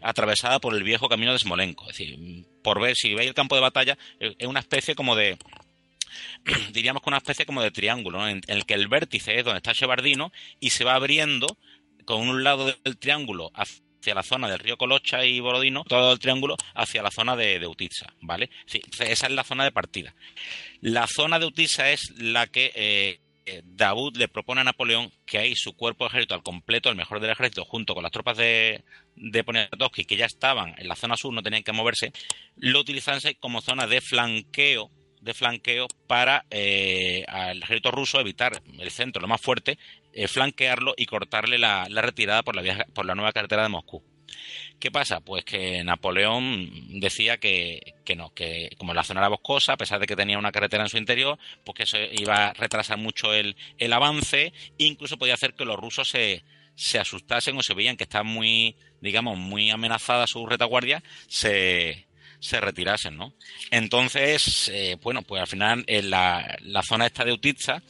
atravesada 0.00 0.60
por 0.60 0.76
el 0.76 0.84
viejo 0.84 1.08
camino 1.08 1.32
de 1.32 1.40
Smolenko. 1.40 1.90
Es 1.90 1.98
decir, 1.98 2.46
por 2.62 2.80
ver 2.80 2.94
si 2.94 3.12
veis 3.12 3.26
el 3.26 3.34
campo 3.34 3.56
de 3.56 3.62
batalla, 3.62 3.98
es 4.20 4.46
una 4.46 4.60
especie 4.60 4.94
como 4.94 5.16
de, 5.16 5.36
diríamos 6.72 7.02
que 7.02 7.10
una 7.10 7.18
especie 7.18 7.44
como 7.44 7.60
de 7.60 7.72
triángulo, 7.72 8.28
en, 8.28 8.40
el 8.46 8.66
que 8.66 8.74
el 8.74 8.86
vértice 8.86 9.36
es 9.36 9.44
donde 9.44 9.58
está 9.58 9.74
Chevardino 9.74 10.30
y 10.60 10.70
se 10.70 10.84
va 10.84 10.94
abriendo 10.94 11.58
con 12.04 12.28
un 12.28 12.44
lado 12.44 12.66
del 12.66 12.98
triángulo 12.98 13.50
hacia 13.52 13.85
la 14.14 14.22
zona 14.22 14.48
del 14.48 14.58
río 14.58 14.76
Colocha 14.76 15.24
y 15.24 15.40
Borodino, 15.40 15.84
todo 15.84 16.12
el 16.12 16.18
triángulo 16.18 16.56
hacia 16.74 17.02
la 17.02 17.10
zona 17.10 17.36
de, 17.36 17.58
de 17.58 17.66
Utitsa, 17.66 18.06
¿vale? 18.20 18.50
Sí, 18.66 18.80
esa 19.00 19.26
es 19.26 19.32
la 19.32 19.44
zona 19.44 19.64
de 19.64 19.72
partida. 19.72 20.14
La 20.80 21.06
zona 21.06 21.38
de 21.38 21.46
Utitsa 21.46 21.90
es 21.90 22.12
la 22.16 22.46
que 22.46 22.72
eh, 22.74 23.20
eh 23.46 23.62
le 24.14 24.28
propone 24.28 24.60
a 24.60 24.64
Napoleón 24.64 25.10
que 25.24 25.38
ahí 25.38 25.54
su 25.54 25.74
cuerpo 25.74 26.04
de 26.04 26.08
ejército 26.08 26.34
al 26.34 26.42
completo, 26.42 26.88
el 26.88 26.96
mejor 26.96 27.20
del 27.20 27.30
ejército, 27.30 27.64
junto 27.64 27.94
con 27.94 28.02
las 28.02 28.12
tropas 28.12 28.36
de, 28.36 28.84
de 29.16 29.44
Poniatowski, 29.44 30.04
que 30.04 30.16
ya 30.16 30.26
estaban 30.26 30.74
en 30.78 30.88
la 30.88 30.96
zona 30.96 31.16
sur, 31.16 31.32
no 31.32 31.42
tenían 31.42 31.62
que 31.62 31.72
moverse, 31.72 32.12
lo 32.56 32.80
utilizase 32.80 33.36
como 33.36 33.60
zona 33.60 33.86
de 33.86 34.00
flanqueo 34.00 34.90
de 35.26 35.34
flanqueo 35.34 35.88
para 36.06 36.46
eh, 36.50 37.24
al 37.28 37.62
ejército 37.62 37.90
ruso 37.90 38.18
evitar 38.18 38.62
el 38.78 38.90
centro 38.90 39.20
lo 39.20 39.28
más 39.28 39.40
fuerte 39.40 39.78
eh, 40.12 40.28
flanquearlo 40.28 40.94
y 40.96 41.04
cortarle 41.04 41.58
la, 41.58 41.84
retirada 41.88 42.42
por 42.42 42.56
la, 42.56 42.86
por 42.94 43.04
la 43.04 43.14
nueva 43.14 43.32
carretera 43.32 43.64
de 43.64 43.68
Moscú. 43.68 44.02
¿Qué 44.78 44.90
pasa? 44.90 45.20
Pues 45.20 45.44
que 45.44 45.82
Napoleón 45.84 47.00
decía 47.00 47.38
que, 47.38 47.94
no, 48.16 48.32
que 48.32 48.70
como 48.78 48.94
la 48.94 49.04
zona 49.04 49.20
era 49.20 49.28
boscosa, 49.28 49.74
a 49.74 49.76
pesar 49.76 50.00
de 50.00 50.06
que 50.06 50.16
tenía 50.16 50.38
una 50.38 50.52
carretera 50.52 50.84
en 50.84 50.88
su 50.88 50.98
interior, 50.98 51.38
pues 51.64 51.76
que 51.76 51.82
eso 51.84 51.98
iba 52.12 52.48
a 52.48 52.52
retrasar 52.52 52.98
mucho 52.98 53.32
el, 53.34 53.56
el 53.78 53.92
avance, 53.92 54.52
incluso 54.78 55.18
podía 55.18 55.34
hacer 55.34 55.54
que 55.54 55.64
los 55.64 55.76
rusos 55.76 56.08
se, 56.08 56.44
se 56.74 56.98
asustasen 56.98 57.56
o 57.56 57.62
se 57.62 57.74
veían 57.74 57.96
que 57.96 58.04
estaban 58.04 58.26
muy, 58.26 58.76
digamos, 59.00 59.38
muy 59.38 59.70
amenazada 59.70 60.26
su 60.26 60.46
retaguardia, 60.46 61.02
se, 61.26 62.05
se 62.46 62.60
retirasen, 62.60 63.16
¿no? 63.16 63.32
Entonces, 63.70 64.70
eh, 64.72 64.96
bueno, 65.02 65.22
pues 65.22 65.40
al 65.40 65.48
final 65.48 65.84
en 65.86 66.10
la, 66.10 66.56
la 66.62 66.82
zona 66.82 67.06
esta 67.06 67.24
de 67.24 67.32
Utitsa 67.32 67.82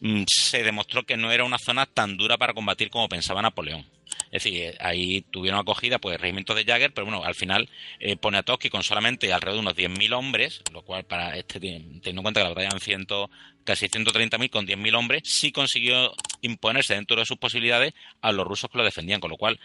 Mm, 0.00 0.24
se 0.28 0.62
demostró 0.62 1.04
que 1.04 1.16
no 1.16 1.32
era 1.32 1.44
una 1.44 1.58
zona 1.58 1.86
tan 1.86 2.16
dura 2.16 2.38
para 2.38 2.54
combatir 2.54 2.90
como 2.90 3.08
pensaba 3.08 3.42
Napoleón. 3.42 3.84
Es 4.30 4.44
decir, 4.44 4.76
ahí 4.80 5.22
tuvieron 5.30 5.60
acogida 5.60 5.98
pues 5.98 6.20
regimientos 6.20 6.56
de 6.56 6.64
Jagger, 6.64 6.92
pero 6.92 7.06
bueno, 7.06 7.24
al 7.24 7.34
final 7.34 7.68
eh, 8.00 8.16
Poniatowski 8.16 8.68
con 8.68 8.82
solamente 8.82 9.32
alrededor 9.32 9.56
de 9.56 9.60
unos 9.60 9.76
10.000 9.76 10.12
hombres, 10.14 10.62
lo 10.72 10.82
cual 10.82 11.04
para 11.04 11.36
este 11.36 11.60
teniendo 11.60 12.10
en 12.10 12.22
cuenta 12.22 12.40
que 12.40 12.44
la 12.44 12.50
batalla 12.50 12.68
eran 12.68 12.80
ciento, 12.80 13.30
casi 13.64 13.86
130.000 13.86 14.50
con 14.50 14.66
10.000 14.66 14.96
hombres, 14.96 15.22
sí 15.24 15.52
consiguió 15.52 16.12
imponerse 16.40 16.94
dentro 16.94 17.18
de 17.18 17.26
sus 17.26 17.38
posibilidades 17.38 17.94
a 18.20 18.32
los 18.32 18.46
rusos 18.46 18.70
que 18.70 18.78
lo 18.78 18.84
defendían, 18.84 19.20
con 19.20 19.30
lo 19.30 19.36
cual 19.36 19.58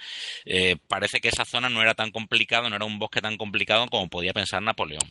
eh, 0.46 0.78
parece 0.88 1.22
que 1.22 1.30
esa 1.30 1.46
zona 1.46 1.70
no 1.70 1.82
era 1.82 1.94
tan 1.94 2.12
complicado, 2.12 2.70
no 2.70 2.76
era 2.76 2.86
un 2.86 3.00
bosque 3.00 3.22
tan 3.22 3.38
complicado 3.38 3.88
como 3.88 4.10
podía 4.10 4.34
pensar 4.34 4.62
Napoleón. 4.62 5.10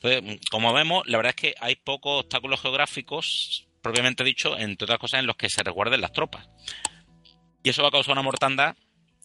Entonces, 0.00 0.40
como 0.50 0.72
vemos, 0.72 1.06
la 1.06 1.18
verdad 1.18 1.34
es 1.36 1.40
que 1.40 1.54
hay 1.60 1.76
pocos 1.76 2.24
obstáculos 2.24 2.60
geográficos 2.60 3.66
propiamente 3.82 4.24
dicho, 4.24 4.56
entre 4.56 4.84
otras 4.84 4.98
cosas 4.98 5.20
en 5.20 5.26
los 5.26 5.36
que 5.36 5.48
se 5.50 5.62
resguarden 5.62 6.00
las 6.00 6.12
tropas. 6.12 6.48
Y 7.62 7.70
eso 7.70 7.82
va 7.82 7.88
a 7.88 7.92
causar 7.92 8.12
una 8.12 8.22
mortandad 8.22 8.76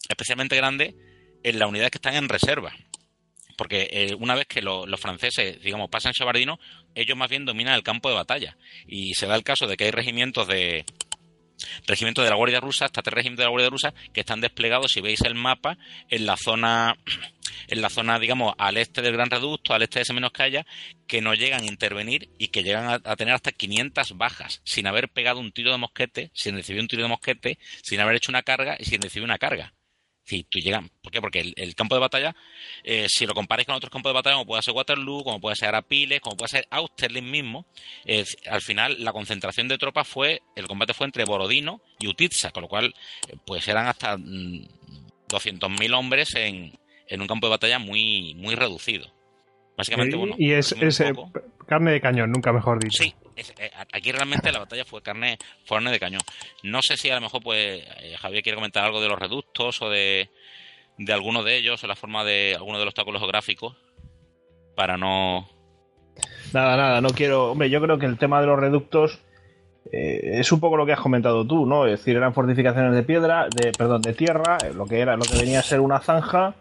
especialmente 0.08 0.56
grande 0.56 0.94
en 1.42 1.58
las 1.58 1.68
unidades 1.68 1.90
que 1.90 1.98
están 1.98 2.14
en 2.14 2.28
reserva. 2.28 2.74
Porque 3.56 3.88
eh, 3.90 4.14
una 4.14 4.36
vez 4.36 4.46
que 4.46 4.62
los 4.62 5.00
franceses, 5.00 5.60
digamos, 5.60 5.90
pasan 5.90 6.12
Chabardino, 6.12 6.60
ellos 6.94 7.16
más 7.16 7.28
bien 7.28 7.44
dominan 7.44 7.74
el 7.74 7.82
campo 7.82 8.08
de 8.08 8.14
batalla. 8.14 8.56
Y 8.86 9.14
se 9.14 9.26
da 9.26 9.34
el 9.34 9.42
caso 9.42 9.66
de 9.66 9.76
que 9.76 9.84
hay 9.84 9.90
regimientos 9.90 10.46
de, 10.46 10.84
regimientos 11.86 12.24
de 12.24 12.30
la 12.30 12.36
Guardia 12.36 12.60
Rusa, 12.60 12.86
hasta 12.86 13.02
tres 13.02 13.14
regimientos 13.14 13.42
de 13.42 13.46
la 13.46 13.50
Guardia 13.50 13.70
Rusa 13.70 13.94
que 14.12 14.20
están 14.20 14.40
desplegados, 14.40 14.92
si 14.92 15.00
veis 15.00 15.20
el 15.22 15.34
mapa, 15.34 15.78
en 16.08 16.26
la 16.26 16.36
zona, 16.36 16.96
en 17.68 17.82
la 17.82 17.90
zona, 17.90 18.18
digamos, 18.18 18.54
al 18.58 18.76
este 18.76 19.02
del 19.02 19.14
Gran 19.14 19.30
Reducto, 19.30 19.74
al 19.74 19.82
este 19.82 20.00
de 20.00 20.04
Semenoskaya, 20.04 20.66
que 21.06 21.20
no 21.20 21.34
llegan 21.34 21.62
a 21.62 21.66
intervenir 21.66 22.30
y 22.38 22.48
que 22.48 22.62
llegan 22.62 23.00
a, 23.04 23.16
tener 23.16 23.34
hasta 23.34 23.52
500 23.52 24.16
bajas, 24.16 24.60
sin 24.64 24.86
haber 24.86 25.08
pegado 25.08 25.40
un 25.40 25.52
tiro 25.52 25.72
de 25.72 25.78
mosquete, 25.78 26.30
sin 26.34 26.54
recibir 26.54 26.80
un 26.80 26.88
tiro 26.88 27.02
de 27.02 27.08
mosquete, 27.08 27.58
sin 27.82 28.00
haber 28.00 28.16
hecho 28.16 28.30
una 28.30 28.42
carga 28.42 28.76
y 28.78 28.84
sin 28.84 29.00
recibir 29.00 29.24
una 29.24 29.38
carga. 29.38 29.74
Si 30.28 30.44
tú 30.44 30.58
llegan, 30.58 30.90
¿por 31.02 31.10
qué? 31.10 31.22
Porque 31.22 31.40
el, 31.40 31.54
el 31.56 31.74
campo 31.74 31.94
de 31.94 32.02
batalla, 32.02 32.36
eh, 32.84 33.06
si 33.08 33.24
lo 33.24 33.32
comparáis 33.32 33.64
con 33.64 33.74
otros 33.74 33.90
campos 33.90 34.10
de 34.10 34.14
batalla, 34.14 34.34
como 34.36 34.44
puede 34.44 34.60
ser 34.60 34.74
Waterloo, 34.74 35.24
como 35.24 35.40
puede 35.40 35.56
ser 35.56 35.68
Arapiles, 35.68 36.20
como 36.20 36.36
puede 36.36 36.50
ser 36.50 36.66
Austerlitz 36.68 37.24
mismo, 37.24 37.64
eh, 38.04 38.26
al 38.50 38.60
final 38.60 39.02
la 39.02 39.12
concentración 39.12 39.68
de 39.68 39.78
tropas 39.78 40.06
fue, 40.06 40.42
el 40.54 40.66
combate 40.66 40.92
fue 40.92 41.06
entre 41.06 41.24
Borodino 41.24 41.80
y 41.98 42.08
Utitsa, 42.08 42.50
con 42.50 42.64
lo 42.64 42.68
cual, 42.68 42.94
eh, 43.26 43.36
pues 43.46 43.66
eran 43.68 43.86
hasta 43.86 44.18
mm, 44.18 44.68
200.000 45.30 45.94
hombres 45.94 46.34
en, 46.34 46.78
en, 47.06 47.20
un 47.22 47.26
campo 47.26 47.46
de 47.46 47.52
batalla 47.52 47.78
muy, 47.78 48.34
muy 48.34 48.54
reducido. 48.54 49.10
Básicamente, 49.78 50.14
y, 50.14 50.18
bueno. 50.18 50.34
Y 50.36 50.52
es, 50.52 50.72
es 50.72 51.02
carne 51.66 51.92
de 51.92 52.02
cañón, 52.02 52.32
nunca 52.32 52.52
mejor 52.52 52.84
dicho. 52.84 53.02
Sí, 53.02 53.14
eh, 53.58 53.70
aquí 53.92 54.12
realmente 54.12 54.52
la 54.52 54.60
batalla 54.60 54.84
fue 54.84 55.02
carne, 55.02 55.38
fue 55.64 55.76
carne 55.76 55.90
de 55.90 56.00
cañón. 56.00 56.20
No 56.62 56.80
sé 56.82 56.96
si 56.96 57.10
a 57.10 57.14
lo 57.16 57.20
mejor 57.20 57.42
pues 57.42 57.84
eh, 58.00 58.16
Javier 58.18 58.42
quiere 58.42 58.56
comentar 58.56 58.84
algo 58.84 59.00
de 59.00 59.08
los 59.08 59.18
reductos 59.18 59.80
o 59.82 59.88
de, 59.88 60.30
de 60.98 61.12
alguno 61.12 61.42
de 61.42 61.56
ellos 61.56 61.82
o 61.82 61.86
la 61.86 61.96
forma 61.96 62.24
de 62.24 62.54
alguno 62.56 62.78
de 62.78 62.84
los 62.84 62.92
obstáculos 62.92 63.20
geográficos 63.20 63.76
para 64.74 64.96
no... 64.96 65.48
Nada, 66.52 66.76
nada, 66.76 67.00
no 67.00 67.10
quiero... 67.10 67.52
Hombre, 67.52 67.70
yo 67.70 67.80
creo 67.80 67.98
que 67.98 68.06
el 68.06 68.18
tema 68.18 68.40
de 68.40 68.46
los 68.46 68.58
reductos 68.58 69.20
eh, 69.92 70.38
es 70.40 70.50
un 70.50 70.60
poco 70.60 70.76
lo 70.76 70.86
que 70.86 70.92
has 70.92 71.00
comentado 71.00 71.46
tú, 71.46 71.66
¿no? 71.66 71.86
Es 71.86 72.00
decir, 72.00 72.16
eran 72.16 72.34
fortificaciones 72.34 72.94
de 72.94 73.02
piedra, 73.02 73.48
de, 73.54 73.72
perdón, 73.72 74.02
de 74.02 74.14
tierra, 74.14 74.58
lo 74.74 74.86
que 74.86 75.00
era, 75.00 75.16
lo 75.16 75.24
que 75.24 75.38
venía 75.38 75.60
a 75.60 75.62
ser 75.62 75.80
una 75.80 76.00
zanja 76.00 76.54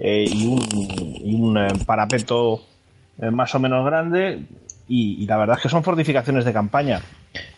y 0.00 0.46
un, 0.46 1.58
parapeto 1.84 2.62
más 3.16 3.52
o 3.56 3.58
menos 3.58 3.84
grande 3.84 4.44
y, 4.88 5.26
la 5.26 5.36
verdad 5.36 5.56
es 5.56 5.62
que 5.62 5.68
son 5.68 5.84
fortificaciones 5.84 6.44
de 6.44 6.52
campaña. 6.52 7.00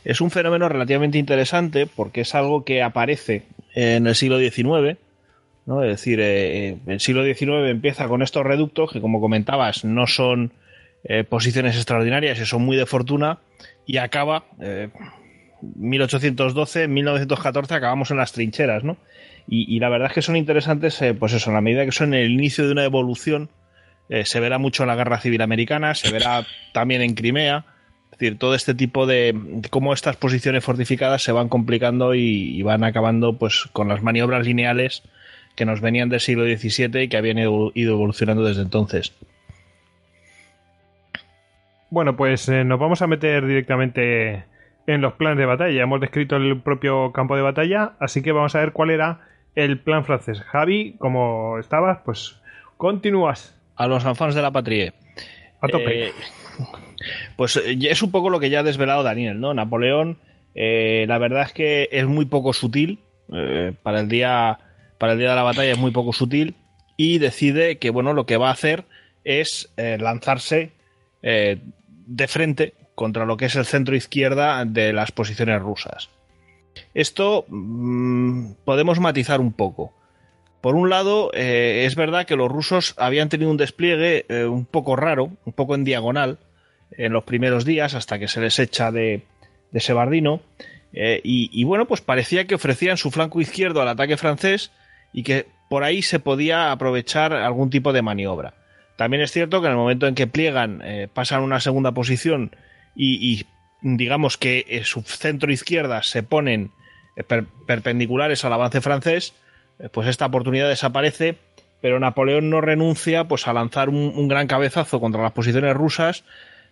Es 0.04 0.20
un 0.20 0.30
fenómeno 0.30 0.68
relativamente 0.68 1.18
interesante 1.18 1.86
porque 1.86 2.22
es 2.22 2.34
algo 2.34 2.64
que 2.64 2.82
aparece 2.82 3.44
en 3.74 4.06
el 4.06 4.14
siglo 4.14 4.38
XIX. 4.38 4.98
¿no? 5.66 5.82
Es 5.84 5.90
decir, 5.90 6.18
eh, 6.20 6.78
el 6.86 7.00
siglo 7.00 7.24
XIX 7.24 7.70
empieza 7.70 8.08
con 8.08 8.22
estos 8.22 8.44
reductos 8.44 8.92
que, 8.92 9.00
como 9.00 9.20
comentabas, 9.20 9.84
no 9.84 10.06
son 10.06 10.52
eh, 11.04 11.24
posiciones 11.24 11.76
extraordinarias 11.76 12.38
y 12.38 12.44
son 12.44 12.62
muy 12.62 12.76
de 12.76 12.84
fortuna, 12.84 13.38
y 13.86 13.96
acaba 13.96 14.44
eh, 14.60 14.88
1812, 15.62 16.88
1914, 16.88 17.74
acabamos 17.74 18.10
en 18.10 18.18
las 18.18 18.32
trincheras. 18.32 18.84
¿no? 18.84 18.96
Y, 19.48 19.80
la 19.80 19.88
verdad 19.88 20.08
es 20.08 20.14
que 20.14 20.22
son 20.22 20.36
interesantes, 20.36 21.00
eh, 21.02 21.14
pues 21.14 21.32
eso, 21.32 21.50
en 21.50 21.54
la 21.54 21.60
medida 21.60 21.84
que 21.84 21.92
son 21.92 22.14
el 22.14 22.30
inicio 22.30 22.66
de 22.66 22.72
una 22.72 22.84
evolución 22.84 23.48
eh, 24.10 24.24
se 24.24 24.40
verá 24.40 24.58
mucho 24.58 24.82
en 24.82 24.88
la 24.88 24.96
guerra 24.96 25.20
civil 25.20 25.40
americana, 25.40 25.94
se 25.94 26.10
verá 26.10 26.44
también 26.72 27.00
en 27.00 27.14
Crimea. 27.14 27.64
Es 28.10 28.18
decir, 28.18 28.38
todo 28.38 28.56
este 28.56 28.74
tipo 28.74 29.06
de, 29.06 29.62
cómo 29.70 29.92
estas 29.92 30.16
posiciones 30.16 30.64
fortificadas 30.64 31.22
se 31.22 31.30
van 31.30 31.48
complicando 31.48 32.12
y, 32.16 32.60
van 32.62 32.82
acabando 32.82 33.38
pues 33.38 33.68
con 33.72 33.86
las 33.86 34.02
maniobras 34.02 34.44
lineales 34.44 35.04
que 35.54 35.64
nos 35.64 35.80
venían 35.80 36.08
del 36.08 36.18
siglo 36.18 36.44
XVII 36.44 37.02
y 37.02 37.08
que 37.08 37.16
habían 37.16 37.38
ido, 37.38 37.70
ido 37.74 37.92
evolucionando 37.92 38.42
desde 38.42 38.62
entonces. 38.62 39.14
Bueno, 41.88 42.16
pues 42.16 42.48
eh, 42.48 42.64
nos 42.64 42.80
vamos 42.80 43.02
a 43.02 43.06
meter 43.06 43.46
directamente 43.46 44.44
en 44.88 45.00
los 45.02 45.12
planes 45.12 45.38
de 45.38 45.46
batalla. 45.46 45.82
Hemos 45.82 46.00
descrito 46.00 46.34
el 46.34 46.60
propio 46.60 47.12
campo 47.12 47.36
de 47.36 47.42
batalla, 47.42 47.92
así 48.00 48.22
que 48.22 48.32
vamos 48.32 48.56
a 48.56 48.60
ver 48.60 48.72
cuál 48.72 48.90
era 48.90 49.20
el 49.54 49.78
plan 49.78 50.04
francés. 50.04 50.40
Javi, 50.40 50.96
como 50.98 51.58
estabas, 51.58 51.98
pues 52.04 52.40
continúas 52.76 53.59
a 53.80 53.86
los 53.86 54.04
enfants 54.04 54.34
de 54.34 54.42
la 54.42 54.50
patria. 54.50 54.92
A 55.62 55.66
tope. 55.66 56.08
Eh, 56.08 56.12
pues 57.36 57.56
es 57.56 58.02
un 58.02 58.10
poco 58.10 58.28
lo 58.28 58.38
que 58.38 58.50
ya 58.50 58.60
ha 58.60 58.62
desvelado 58.62 59.02
Daniel, 59.02 59.40
¿no? 59.40 59.54
Napoleón, 59.54 60.18
eh, 60.54 61.06
la 61.08 61.16
verdad 61.16 61.44
es 61.44 61.52
que 61.54 61.88
es 61.90 62.06
muy 62.06 62.26
poco 62.26 62.52
sutil. 62.52 62.98
Eh, 63.32 63.72
para 63.82 64.00
el 64.00 64.08
día. 64.08 64.58
Para 64.98 65.14
el 65.14 65.18
día 65.18 65.30
de 65.30 65.36
la 65.36 65.44
batalla 65.44 65.72
es 65.72 65.78
muy 65.78 65.92
poco 65.92 66.12
sutil. 66.12 66.56
Y 66.98 67.16
decide 67.16 67.78
que, 67.78 67.88
bueno, 67.88 68.12
lo 68.12 68.26
que 68.26 68.36
va 68.36 68.48
a 68.48 68.52
hacer 68.52 68.84
es 69.24 69.72
eh, 69.78 69.96
lanzarse 69.98 70.72
de 71.22 72.28
frente 72.28 72.74
contra 72.94 73.24
lo 73.24 73.38
que 73.38 73.46
es 73.46 73.56
el 73.56 73.64
centro 73.64 73.96
izquierda 73.96 74.64
de 74.66 74.92
las 74.92 75.10
posiciones 75.10 75.60
rusas. 75.60 76.10
Esto 76.92 77.46
mmm, 77.48 78.52
podemos 78.66 79.00
matizar 79.00 79.40
un 79.40 79.52
poco. 79.52 79.94
Por 80.60 80.74
un 80.74 80.90
lado, 80.90 81.30
eh, 81.32 81.84
es 81.86 81.96
verdad 81.96 82.26
que 82.26 82.36
los 82.36 82.50
rusos 82.50 82.94
habían 82.98 83.30
tenido 83.30 83.50
un 83.50 83.56
despliegue 83.56 84.26
eh, 84.28 84.44
un 84.44 84.66
poco 84.66 84.94
raro, 84.94 85.30
un 85.44 85.52
poco 85.54 85.74
en 85.74 85.84
diagonal, 85.84 86.38
en 86.92 87.12
los 87.12 87.24
primeros 87.24 87.64
días, 87.64 87.94
hasta 87.94 88.18
que 88.18 88.28
se 88.28 88.40
les 88.40 88.58
echa 88.58 88.92
de, 88.92 89.22
de 89.70 89.80
Sebardino. 89.80 90.42
Eh, 90.92 91.20
y, 91.22 91.64
bueno, 91.64 91.86
pues 91.86 92.00
parecía 92.00 92.46
que 92.46 92.56
ofrecían 92.56 92.96
su 92.96 93.10
flanco 93.10 93.40
izquierdo 93.40 93.80
al 93.80 93.88
ataque 93.88 94.16
francés 94.16 94.72
y 95.12 95.22
que 95.22 95.46
por 95.68 95.84
ahí 95.84 96.02
se 96.02 96.18
podía 96.18 96.72
aprovechar 96.72 97.32
algún 97.32 97.70
tipo 97.70 97.92
de 97.92 98.02
maniobra. 98.02 98.54
También 98.96 99.22
es 99.22 99.30
cierto 99.30 99.60
que 99.60 99.68
en 99.68 99.72
el 99.72 99.78
momento 99.78 100.08
en 100.08 100.16
que 100.16 100.26
pliegan, 100.26 100.82
pasan 101.14 101.42
una 101.42 101.60
segunda 101.60 101.92
posición 101.92 102.56
y, 102.96 103.46
digamos 103.82 104.36
que 104.36 104.82
su 104.84 105.02
centro 105.02 105.52
izquierda 105.52 106.02
se 106.02 106.24
ponen 106.24 106.72
per 107.28 107.46
perpendiculares 107.66 108.44
al 108.44 108.52
avance 108.52 108.80
francés, 108.80 109.32
pues 109.92 110.08
esta 110.08 110.26
oportunidad 110.26 110.68
desaparece, 110.68 111.36
pero 111.80 111.98
Napoleón 111.98 112.50
no 112.50 112.60
renuncia 112.60 113.24
pues, 113.24 113.48
a 113.48 113.52
lanzar 113.52 113.88
un, 113.88 114.12
un 114.14 114.28
gran 114.28 114.46
cabezazo 114.46 115.00
contra 115.00 115.22
las 115.22 115.32
posiciones 115.32 115.74
rusas 115.74 116.24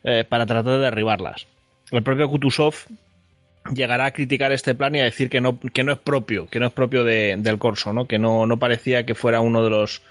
eh, 0.04 0.24
para 0.28 0.46
tratar 0.46 0.72
de 0.72 0.78
derribarlas. 0.78 1.46
El 1.90 2.02
propio 2.02 2.28
Kutuzov 2.28 2.74
llegará 3.72 4.06
a 4.06 4.10
criticar 4.12 4.52
este 4.52 4.74
plan 4.74 4.94
y 4.94 5.00
a 5.00 5.04
decir 5.04 5.28
que 5.28 5.40
no, 5.40 5.58
que 5.58 5.84
no 5.84 5.92
es 5.92 5.98
propio, 5.98 6.48
que 6.48 6.60
no 6.60 6.66
es 6.66 6.72
propio 6.72 7.04
de, 7.04 7.36
del 7.38 7.58
corso, 7.58 7.92
¿no? 7.92 8.06
que 8.06 8.18
no, 8.18 8.46
no 8.46 8.58
parecía 8.58 9.04
que 9.04 9.14
fuera 9.14 9.40
uno 9.40 9.64
de 9.64 9.70
los 9.70 10.02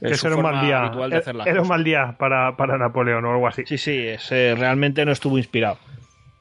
que 0.00 0.26
era 0.26 0.36
un 0.36 0.42
mal 0.42 0.66
día, 0.66 0.90
era, 1.46 1.62
un 1.62 1.68
mal 1.68 1.84
día 1.84 2.16
para, 2.18 2.56
para, 2.56 2.76
Napoleón 2.76 3.24
o 3.24 3.32
algo 3.32 3.46
así. 3.46 3.62
Sí, 3.64 3.78
sí, 3.78 3.96
ese, 3.96 4.54
realmente 4.54 5.04
no 5.04 5.12
estuvo 5.12 5.38
inspirado. 5.38 5.78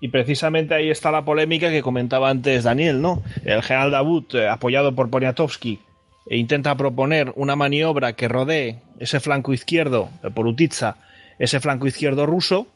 Y 0.02 0.10
precisamente 0.10 0.74
ahí 0.74 0.90
está 0.90 1.12
la 1.12 1.24
polémica 1.24 1.70
que 1.70 1.82
comentaba 1.82 2.30
antes 2.30 2.64
Daniel, 2.64 3.02
¿no? 3.02 3.22
El 3.46 3.62
general 3.62 3.92
Davout, 3.92 4.34
eh, 4.36 4.50
apoyado 4.50 4.94
por 4.96 5.10
Poniatowski, 5.10 5.80
e 6.28 6.38
intenta 6.38 6.76
proponer 6.76 7.34
una 7.36 7.56
maniobra 7.56 8.14
que 8.14 8.28
rodee 8.28 8.82
ese 9.00 9.20
flanco 9.20 9.54
izquierdo 9.54 10.10
eh, 10.24 10.30
por 10.30 10.48
Utitsa, 10.48 10.98
ese 11.40 11.60
flanco 11.60 11.88
izquierdo 11.88 12.26
ruso, 12.26 12.68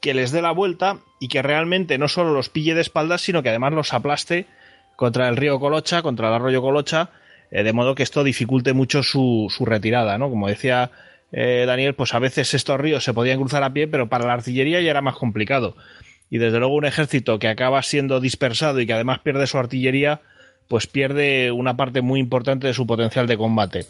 que 0.00 0.14
les 0.14 0.32
dé 0.32 0.42
la 0.42 0.52
vuelta 0.52 0.98
y 1.20 1.28
que 1.28 1.42
realmente 1.42 1.98
no 1.98 2.08
solo 2.08 2.32
los 2.32 2.48
pille 2.48 2.74
de 2.74 2.80
espaldas, 2.80 3.20
sino 3.20 3.42
que 3.42 3.50
además 3.50 3.72
los 3.72 3.92
aplaste 3.92 4.46
contra 4.96 5.28
el 5.28 5.36
río 5.36 5.60
Colocha, 5.60 6.02
contra 6.02 6.28
el 6.28 6.34
arroyo 6.34 6.62
Colocha, 6.62 7.10
eh, 7.50 7.62
de 7.62 7.72
modo 7.72 7.94
que 7.94 8.02
esto 8.02 8.24
dificulte 8.24 8.72
mucho 8.72 9.02
su, 9.02 9.46
su 9.50 9.64
retirada, 9.64 10.18
¿no? 10.18 10.30
Como 10.30 10.48
decía 10.48 10.90
eh, 11.32 11.64
Daniel, 11.66 11.94
pues 11.94 12.14
a 12.14 12.18
veces 12.18 12.54
estos 12.54 12.80
ríos 12.80 13.04
se 13.04 13.14
podían 13.14 13.38
cruzar 13.38 13.62
a 13.62 13.72
pie, 13.72 13.86
pero 13.88 14.08
para 14.08 14.26
la 14.26 14.34
artillería 14.34 14.80
ya 14.80 14.90
era 14.90 15.02
más 15.02 15.16
complicado. 15.16 15.76
Y 16.28 16.38
desde 16.38 16.58
luego 16.58 16.74
un 16.74 16.84
ejército 16.84 17.38
que 17.38 17.48
acaba 17.48 17.82
siendo 17.82 18.20
dispersado 18.20 18.80
y 18.80 18.86
que 18.86 18.92
además 18.92 19.20
pierde 19.20 19.46
su 19.46 19.58
artillería, 19.58 20.20
pues 20.70 20.86
pierde 20.86 21.50
una 21.50 21.76
parte 21.76 22.00
muy 22.00 22.20
importante 22.20 22.68
de 22.68 22.74
su 22.74 22.86
potencial 22.86 23.26
de 23.26 23.36
combate. 23.36 23.86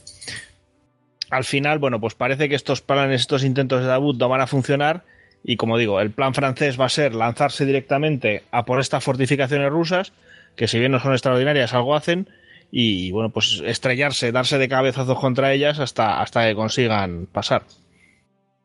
Al 1.29 1.45
final, 1.45 1.79
bueno, 1.79 2.01
pues 2.01 2.15
parece 2.15 2.49
que 2.49 2.55
estos 2.55 2.81
planes, 2.81 3.21
estos 3.21 3.45
intentos 3.45 3.83
de 3.83 3.87
Davout 3.87 4.19
no 4.19 4.31
van 4.31 4.41
a 4.41 4.47
funcionar 4.47 5.05
y 5.45 5.59
como 5.59 5.77
digo, 5.77 6.01
el 6.01 6.11
plan 6.11 6.33
francés 6.33 6.81
va 6.81 6.87
a 6.87 6.89
ser 6.89 7.15
lanzarse 7.15 7.67
directamente 7.67 8.45
a 8.51 8.65
por 8.65 8.81
estas 8.81 9.05
fortificaciones 9.05 9.71
rusas, 9.71 10.15
que 10.57 10.69
si 10.69 10.79
bien 10.79 10.93
no 10.93 11.01
son 11.01 11.13
extraordinarias, 11.13 11.75
algo 11.75 11.95
hacen, 11.95 12.31
y 12.71 13.13
bueno, 13.13 13.29
pues 13.29 13.63
estrellarse, 13.67 14.33
darse 14.33 14.57
de 14.57 14.69
cabezazos 14.69 15.19
contra 15.19 15.53
ellas 15.53 15.81
hasta, 15.81 16.23
hasta 16.23 16.49
que 16.49 16.55
consigan 16.55 17.27
pasar. 17.31 17.65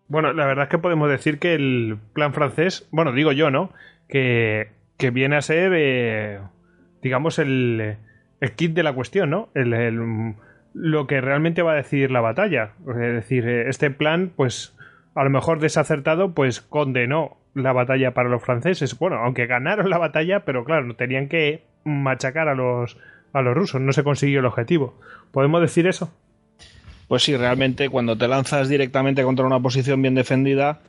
Bueno, 0.07 0.31
la 0.31 0.45
verdad 0.45 0.65
es 0.65 0.69
que 0.69 0.77
podemos 0.77 1.09
decir 1.09 1.37
que 1.37 1.53
el 1.53 1.97
plan 2.13 2.33
francés, 2.33 2.87
bueno, 2.91 3.11
digo 3.11 3.33
yo, 3.33 3.51
¿no? 3.51 3.73
Que, 4.07 4.69
que 4.97 5.09
viene 5.09 5.35
a 5.35 5.41
ser, 5.41 5.73
eh, 5.75 6.39
digamos, 7.01 7.39
el, 7.39 7.97
el, 8.39 8.51
kit 8.53 8.73
de 8.73 8.83
la 8.83 8.93
cuestión, 8.93 9.29
¿no? 9.29 9.49
El, 9.53 10.35
lo 10.73 11.07
que 11.07 11.21
realmente 11.21 11.61
va 11.61 11.73
a 11.73 11.75
decidir 11.75 12.11
la 12.11 12.21
batalla. 12.21 12.71
Es 12.87 12.95
decir, 12.95 13.47
este 13.47 13.91
plan, 13.91 14.31
pues, 14.35 14.75
a 15.15 15.23
lo 15.23 15.29
mejor 15.29 15.59
desacertado, 15.59 16.33
pues 16.33 16.61
condenó 16.61 17.37
la 17.53 17.71
batalla 17.71 18.13
para 18.13 18.29
los 18.29 18.43
franceses. 18.43 18.97
Bueno, 18.99 19.17
aunque 19.17 19.47
ganaron 19.47 19.89
la 19.89 19.97
batalla, 19.97 20.41
pero 20.41 20.65
claro, 20.65 20.95
tenían 20.95 21.29
que 21.29 21.63
machacar 21.85 22.49
a 22.49 22.55
los, 22.55 22.97
a 23.31 23.41
los 23.41 23.55
rusos, 23.55 23.81
no 23.81 23.93
se 23.93 24.03
consiguió 24.03 24.39
el 24.39 24.45
objetivo. 24.45 24.99
¿Podemos 25.31 25.61
decir 25.61 25.87
eso? 25.87 26.11
Pues 27.07 27.23
sí, 27.23 27.37
realmente 27.37 27.89
cuando 27.89 28.17
te 28.17 28.27
lanzas 28.27 28.67
directamente 28.67 29.23
contra 29.23 29.45
una 29.45 29.59
posición 29.59 30.01
bien 30.01 30.15
defendida, 30.15 30.79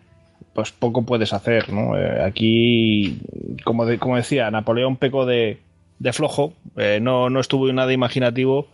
pues 0.54 0.72
poco 0.72 1.02
puedes 1.02 1.32
hacer, 1.32 1.72
¿no? 1.72 1.96
Eh, 1.96 2.22
aquí, 2.24 3.20
como, 3.64 3.84
de, 3.84 3.98
como 3.98 4.16
decía, 4.16 4.50
Napoleón 4.50 4.96
pecó 4.96 5.26
de, 5.26 5.58
de 5.98 6.12
flojo, 6.12 6.54
eh, 6.76 6.98
no, 7.00 7.30
no 7.30 7.40
estuvo 7.40 7.70
nada 7.72 7.92
imaginativo 7.92 8.68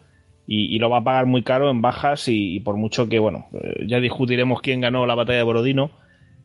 y, 0.47 0.78
lo 0.78 0.91
va 0.91 0.99
a 0.99 1.05
pagar 1.05 1.26
muy 1.26 1.42
caro 1.42 1.70
en 1.70 1.81
bajas 1.81 2.25
y, 2.28 2.60
por 2.60 2.76
mucho 2.76 3.09
que, 3.09 3.18
bueno, 3.18 3.47
eh, 3.55 3.86
ya 3.86 4.01
discutiremos 4.01 4.60
quién 4.60 4.81
ganó 4.81 5.07
la 5.07 5.15
batalla 5.15 5.39
de 5.39 5.44
Borodino, 5.44 5.91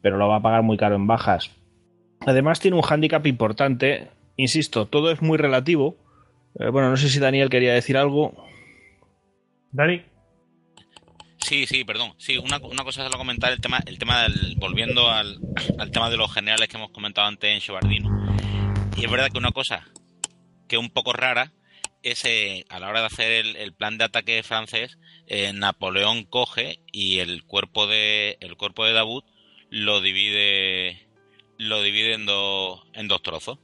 pero 0.01 0.17
lo 0.17 0.27
va 0.27 0.37
a 0.37 0.41
pagar 0.41 0.63
muy 0.63 0.77
caro 0.77 0.95
en 0.95 1.07
bajas. 1.07 1.51
Además 2.25 2.59
tiene 2.59 2.77
un 2.77 2.83
hándicap 2.83 3.25
importante, 3.25 4.09
insisto, 4.37 4.85
todo 4.85 5.11
es 5.11 5.21
muy 5.21 5.37
relativo. 5.37 5.97
Eh, 6.59 6.69
bueno, 6.69 6.89
no 6.89 6.97
sé 6.97 7.09
si 7.09 7.19
Daniel 7.19 7.49
quería 7.49 7.73
decir 7.73 7.97
algo. 7.97 8.33
Dani. 9.71 10.03
Sí, 11.39 11.65
sí, 11.65 11.83
perdón. 11.83 12.13
Sí, 12.17 12.37
una, 12.37 12.59
cosa 12.59 13.05
es 13.05 13.11
lo 13.11 13.17
comentar 13.17 13.51
el 13.51 13.61
tema, 13.61 13.79
el 13.85 13.97
tema 13.97 14.23
del, 14.23 14.55
volviendo 14.57 15.09
al, 15.09 15.39
tema 15.91 16.09
de 16.09 16.17
los 16.17 16.33
generales 16.33 16.67
que 16.67 16.77
hemos 16.77 16.91
comentado 16.91 17.27
antes 17.27 17.49
en 17.53 17.61
Chevardino. 17.61 18.09
Y 18.97 19.05
es 19.05 19.11
verdad 19.11 19.29
que 19.31 19.37
una 19.37 19.51
cosa 19.51 19.87
que 20.67 20.77
un 20.77 20.89
poco 20.89 21.13
rara 21.13 21.53
es 22.03 22.23
a 22.69 22.79
la 22.79 22.89
hora 22.89 23.01
de 23.01 23.07
hacer 23.07 23.31
el, 23.31 23.73
plan 23.73 23.97
de 23.97 24.05
ataque 24.05 24.43
francés, 24.43 24.97
eh, 25.27 25.51
Napoleón 25.53 26.23
coge 26.23 26.79
y 26.91 27.19
el 27.19 27.43
cuerpo 27.43 27.87
de 27.87 28.37
el 28.39 28.55
cuerpo 28.55 28.85
de 28.85 28.93
Davout 28.93 29.25
lo 29.69 29.99
divide 29.99 31.07
lo 31.57 31.81
divide 31.81 32.13
en, 32.13 32.25
dos 32.25 32.81
en 32.93 33.07
dos 33.07 33.21
trozos. 33.21 33.59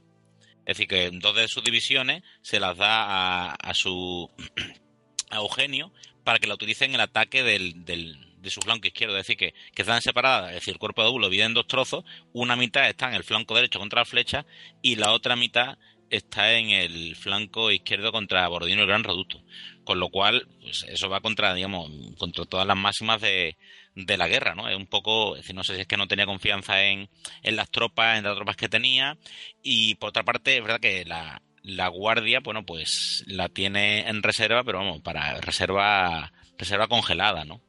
Es 0.66 0.78
decir, 0.78 0.88
que 0.88 1.10
dos 1.12 1.34
de 1.36 1.48
sus 1.48 1.62
divisiones 1.62 2.22
se 2.42 2.58
las 2.58 2.76
da 2.76 3.04
a, 3.04 3.54
a 3.54 3.74
su 3.74 4.30
a 5.30 5.36
Eugenio 5.36 5.92
para 6.24 6.38
que 6.38 6.46
la 6.46 6.54
utilicen 6.54 6.90
en 6.90 6.94
el 6.96 7.00
ataque 7.02 7.42
del, 7.42 7.84
del, 7.84 8.34
de 8.44 8.50
su 8.50 8.60
flanco 8.60 8.86
izquierdo. 8.86 9.16
Es 9.16 9.26
decir, 9.26 9.36
que, 9.36 9.54
están 9.74 10.00
separadas, 10.02 10.50
es 10.50 10.56
decir, 10.56 10.74
el 10.74 10.78
cuerpo 10.78 11.02
de 11.02 11.06
Davout 11.06 11.20
lo 11.20 11.28
divide 11.28 11.46
en 11.46 11.54
dos 11.54 11.66
trozos, 11.66 12.04
una 12.32 12.54
mitad 12.56 12.88
está 12.88 13.08
en 13.08 13.14
el 13.14 13.24
flanco 13.24 13.54
derecho 13.56 13.78
contra 13.78 14.02
la 14.02 14.04
flecha 14.04 14.46
y 14.82 14.96
la 14.96 15.12
otra 15.12 15.34
mitad 15.34 15.78
está 16.16 16.52
en 16.54 16.70
el 16.70 17.16
flanco 17.16 17.70
izquierdo 17.70 18.12
contra 18.12 18.48
Borodino 18.48 18.82
el 18.82 18.88
Gran 18.88 19.04
Reducto. 19.04 19.42
Con 19.84 20.00
lo 20.00 20.08
cual, 20.08 20.48
pues 20.62 20.84
eso 20.88 21.08
va 21.08 21.20
contra, 21.20 21.52
digamos, 21.54 21.90
contra 22.16 22.44
todas 22.46 22.66
las 22.66 22.76
máximas 22.76 23.20
de, 23.20 23.58
de 23.94 24.16
la 24.16 24.28
guerra, 24.28 24.54
¿no? 24.54 24.68
Es 24.68 24.76
un 24.76 24.86
poco, 24.86 25.36
no 25.54 25.64
sé 25.64 25.74
si 25.74 25.82
es 25.82 25.86
que 25.86 25.96
no 25.96 26.08
tenía 26.08 26.26
confianza 26.26 26.84
en, 26.84 27.10
en 27.42 27.56
las 27.56 27.70
tropas, 27.70 28.18
en 28.18 28.24
las 28.24 28.34
tropas 28.34 28.56
que 28.56 28.68
tenía. 28.68 29.18
Y 29.62 29.96
por 29.96 30.08
otra 30.10 30.24
parte, 30.24 30.56
es 30.56 30.62
verdad 30.62 30.80
que 30.80 31.04
la, 31.04 31.42
la 31.62 31.88
guardia, 31.88 32.40
bueno, 32.40 32.64
pues 32.64 33.24
la 33.26 33.48
tiene 33.48 34.08
en 34.08 34.22
reserva, 34.22 34.64
pero 34.64 34.78
vamos, 34.78 35.02
para 35.02 35.40
reserva, 35.40 36.32
reserva 36.58 36.88
congelada, 36.88 37.44
¿no? 37.44 37.60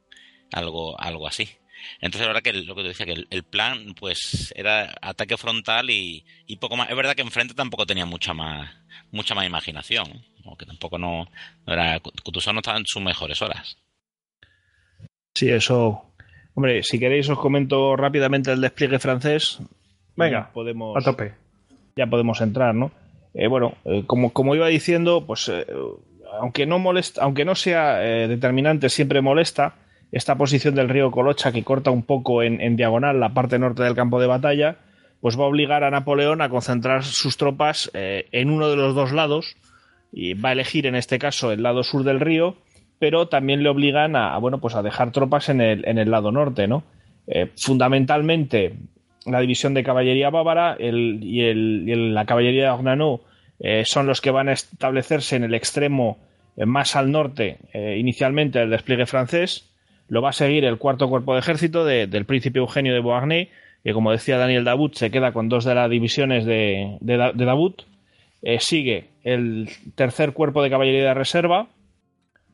Algo, 0.52 1.00
algo 1.00 1.28
así. 1.28 1.50
Entonces, 2.00 2.22
la 2.22 2.28
verdad 2.28 2.42
que 2.42 2.54
lo 2.54 2.76
que 2.76 2.82
te 2.82 2.88
decía, 2.90 3.06
que 3.06 3.26
el, 3.30 3.44
plan, 3.44 3.94
pues, 4.00 4.54
era 4.56 4.96
ataque 5.02 5.38
frontal 5.38 5.90
y, 5.90 6.24
poco 6.60 6.76
más. 6.78 6.90
Es 6.90 6.96
verdad 6.96 7.16
que 7.16 7.22
enfrente 7.22 7.54
tampoco 7.54 7.86
tenía 7.86 8.06
mucha 8.06 8.34
más, 8.34 8.72
mucha 9.12 9.36
más 9.36 9.46
imaginación. 9.46 10.24
que 10.58 10.66
tampoco 10.66 10.98
no, 10.98 11.28
no 11.66 11.74
era. 11.74 12.00
Kutuzov 12.00 12.54
no 12.54 12.60
estaba 12.60 12.78
en 12.78 12.86
sus 12.86 13.02
mejores 13.02 13.42
horas. 13.42 13.78
Sí, 15.34 15.50
eso. 15.50 16.14
Hombre, 16.54 16.84
si 16.84 17.00
queréis 17.00 17.30
os 17.30 17.38
comento 17.38 17.96
rápidamente 17.96 18.52
el 18.52 18.62
despliegue 18.62 19.00
francés. 19.00 19.60
Venga, 20.16 20.52
podemos. 20.54 20.96
A 20.96 21.02
tope. 21.02 21.34
Ya 21.98 22.08
podemos 22.08 22.40
entrar, 22.42 22.74
¿no? 22.74 22.92
Eh, 23.34 23.48
bueno, 23.48 23.76
eh, 23.84 24.04
como, 24.08 24.32
como 24.32 24.56
iba 24.56 24.68
diciendo, 24.68 25.26
pues 25.28 25.50
eh, 25.50 25.66
aunque 26.40 26.66
no 26.66 26.80
molesta, 26.80 27.22
aunque 27.22 27.44
no 27.44 27.56
sea 27.56 27.98
determinante, 27.98 28.90
siempre 28.90 29.22
molesta 29.22 29.76
esta 30.16 30.38
posición 30.38 30.76
del 30.76 30.88
río 30.88 31.12
Colocha 31.12 31.52
que 31.52 31.66
corta 31.66 31.92
un 31.92 32.02
poco 32.02 32.42
en, 32.42 32.78
diagonal 32.78 33.20
la 33.20 33.34
parte 33.34 33.60
norte 33.60 33.84
del 33.84 33.96
campo 33.96 34.22
de 34.22 34.28
batalla, 34.28 34.78
pues 35.20 35.38
va 35.38 35.44
a 35.44 35.48
obligar 35.48 35.84
a 35.84 35.92
Napoleón 35.92 36.42
a 36.42 36.48
concentrar 36.48 37.04
sus 37.04 37.36
tropas 37.36 37.92
eh, 37.94 38.26
en 38.32 38.50
uno 38.50 38.70
de 38.70 38.78
los 38.78 38.96
dos 38.96 39.12
lados 39.12 39.58
y 40.14 40.34
va 40.34 40.50
a 40.50 40.52
elegir 40.54 40.86
en 40.86 40.96
este 40.96 41.20
caso 41.20 41.52
el 41.52 41.64
lado 41.64 41.84
sur 41.84 42.06
del 42.06 42.22
río, 42.22 42.56
pero 42.98 43.28
también 43.28 43.62
le 43.62 43.68
obligan 43.68 44.16
a, 44.16 44.38
bueno 44.38 44.62
pues 44.62 44.76
a 44.76 44.82
dejar 44.82 45.12
tropas 45.12 45.50
en 45.50 45.60
el, 45.60 45.86
en 45.86 45.98
el 45.98 46.10
lado 46.10 46.32
norte, 46.32 46.66
¿no? 46.66 46.86
Eh, 47.28 47.52
fundamentalmente 47.58 48.78
la 49.26 49.42
división 49.42 49.74
de 49.74 49.84
caballería 49.84 50.30
bávara 50.30 50.78
y, 50.80 51.54
la 52.14 52.26
caballería 52.26 52.74
de 52.74 53.20
eh, 53.60 53.84
son 53.86 54.08
los 54.08 54.22
que 54.22 54.32
van 54.32 54.48
a 54.48 54.54
establecerse 54.54 55.36
en 55.36 55.44
el 55.44 55.56
extremo 55.56 56.20
más 56.56 56.96
al 56.96 57.12
norte 57.12 57.58
inicialmente 57.74 58.60
del 58.60 58.70
despliegue 58.70 59.06
francés 59.06 59.75
lo 60.08 60.22
va 60.22 60.30
a 60.30 60.34
seguir 60.34 60.66
el 60.66 60.78
cuarto 60.78 61.10
cuerpo 61.10 61.34
de 61.34 61.40
ejército 61.40 61.86
del 61.86 62.26
príncipe 62.26 62.60
Eugenio 62.60 62.94
de 62.94 63.00
Beauharnais, 63.00 63.50
que 63.84 63.94
como 63.94 64.12
decía 64.12 64.38
Daniel 64.38 64.64
Dabut, 64.64 64.96
se 64.96 65.12
queda 65.12 65.32
con 65.32 65.50
dos 65.50 65.64
de 65.64 65.76
las 65.76 65.90
divisiones 65.90 66.46
de, 66.46 66.98
de. 67.02 67.74
Eh, 68.42 68.60
sigue 68.60 69.06
el 69.24 69.70
tercer 69.96 70.34
cuerpo 70.34 70.62
de 70.62 70.70
caballería 70.70 71.04
de 71.04 71.14
reserva. 71.14 71.68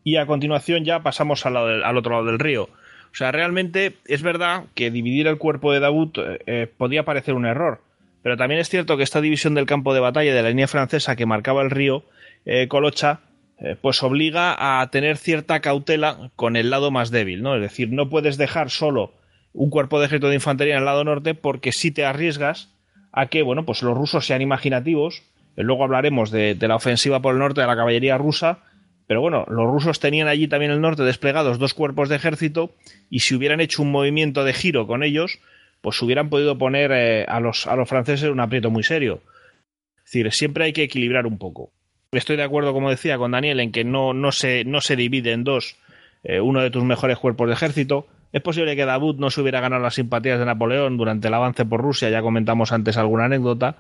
Y 0.03 0.15
a 0.15 0.25
continuación 0.25 0.83
ya 0.83 1.03
pasamos 1.03 1.45
al, 1.45 1.55
otro 1.97 2.11
lado 2.11 2.25
del 2.25 2.39
río. 2.39 2.63
O 2.63 3.15
sea, 3.15 3.31
realmente 3.31 3.97
es 4.05 4.23
verdad 4.23 4.63
que 4.73 4.89
dividir 4.89 5.27
el 5.27 5.37
cuerpo 5.37 5.71
de 5.71 5.79
Dabut 5.79 6.17
eh, 6.17 6.39
eh, 6.47 6.67
podía 6.75 7.03
parecer 7.03 7.33
un 7.33 7.45
error. 7.45 7.81
Pero 8.23 8.35
también 8.35 8.59
es 8.59 8.69
cierto 8.69 8.97
que 8.97 9.03
esta 9.03 9.21
división 9.21 9.53
del 9.53 9.65
campo 9.65 9.93
de 9.93 9.99
batalla 9.99 10.33
de 10.33 10.41
la 10.41 10.49
línea 10.49 10.67
francesa 10.67 11.15
que 11.15 11.25
marcaba 11.25 11.61
el 11.61 11.71
río 11.71 12.03
Colocha 12.69 13.19
eh, 13.63 13.75
pues 13.79 14.01
obliga 14.01 14.81
a 14.81 14.89
tener 14.89 15.17
cierta 15.17 15.59
cautela 15.59 16.31
con 16.35 16.55
el 16.55 16.71
lado 16.71 16.89
más 16.89 17.11
débil, 17.11 17.43
¿no? 17.43 17.55
Es 17.55 17.61
decir, 17.61 17.91
no 17.91 18.09
puedes 18.09 18.37
dejar 18.37 18.71
solo 18.71 19.13
un 19.53 19.69
cuerpo 19.69 19.99
de 19.99 20.07
ejército 20.07 20.29
de 20.29 20.35
infantería 20.35 20.73
en 20.73 20.79
el 20.79 20.85
lado 20.85 21.03
norte 21.03 21.35
porque 21.35 21.71
si 21.71 21.91
te 21.91 22.03
arriesgas 22.03 22.73
a 23.11 23.27
que, 23.27 23.43
bueno, 23.43 23.65
pues 23.65 23.83
los 23.83 23.95
rusos 23.95 24.25
sean 24.25 24.41
imaginativos. 24.41 25.23
Eh, 25.55 25.63
luego 25.63 25.83
hablaremos 25.83 26.31
de, 26.31 26.57
la 26.59 26.75
ofensiva 26.75 27.21
por 27.21 27.33
el 27.33 27.39
norte 27.39 27.61
de 27.61 27.67
la 27.67 27.75
caballería 27.75 28.17
rusa, 28.17 28.59
pero 29.05 29.21
bueno, 29.21 29.45
los 29.47 29.67
rusos 29.67 29.99
tenían 29.99 30.27
allí 30.27 30.47
también 30.47 30.71
en 30.71 30.77
el 30.77 30.81
norte 30.81 31.03
desplegados 31.03 31.59
dos 31.59 31.73
cuerpos 31.73 32.09
de 32.09 32.15
ejército 32.15 32.73
y 33.09 33.19
si 33.19 33.35
hubieran 33.35 33.59
hecho 33.59 33.83
un 33.83 33.91
movimiento 33.91 34.43
de 34.43 34.53
giro 34.53 34.87
con 34.87 35.03
ellos, 35.03 35.39
pues 35.81 36.01
hubieran 36.01 36.29
podido 36.29 36.57
poner 36.57 36.91
eh, 36.93 37.25
a, 37.27 37.39
los, 37.39 37.67
a 37.67 37.75
los 37.75 37.87
franceses 37.87 38.29
un 38.29 38.39
aprieto 38.39 38.71
muy 38.71 38.83
serio. 38.83 39.21
Es 39.97 40.05
decir, 40.05 40.31
siempre 40.31 40.65
hay 40.65 40.73
que 40.73 40.83
equilibrar 40.83 41.27
un 41.27 41.37
poco. 41.37 41.71
Estoy 42.13 42.35
de 42.35 42.43
acuerdo, 42.43 42.73
como 42.73 42.89
decía, 42.89 43.17
con 43.17 43.31
Daniel 43.31 43.61
en 43.61 43.71
que 43.71 43.85
no, 43.85 44.13
se, 44.33 44.65
no 44.65 44.81
se 44.81 44.97
divide 44.97 45.31
en 45.31 45.45
dos 45.45 45.77
eh, 46.23 46.41
uno 46.41 46.59
de 46.59 46.69
tus 46.69 46.83
mejores 46.83 47.17
cuerpos 47.17 47.47
de 47.47 47.53
ejército. 47.53 48.05
Es 48.33 48.41
posible 48.41 48.75
que 48.75 48.83
Davut 48.83 49.17
no 49.17 49.29
se 49.29 49.39
hubiera 49.39 49.61
ganado 49.61 49.81
las 49.81 49.95
simpatías 49.95 50.37
de 50.37 50.45
Napoleón 50.45 50.97
durante 50.97 51.29
el 51.29 51.33
avance 51.33 51.63
por 51.63 51.79
Rusia, 51.79 52.09
ya 52.09 52.21
comentamos 52.21 52.73
antes 52.73 52.97
alguna 52.97 53.25
anécdota. 53.25 53.77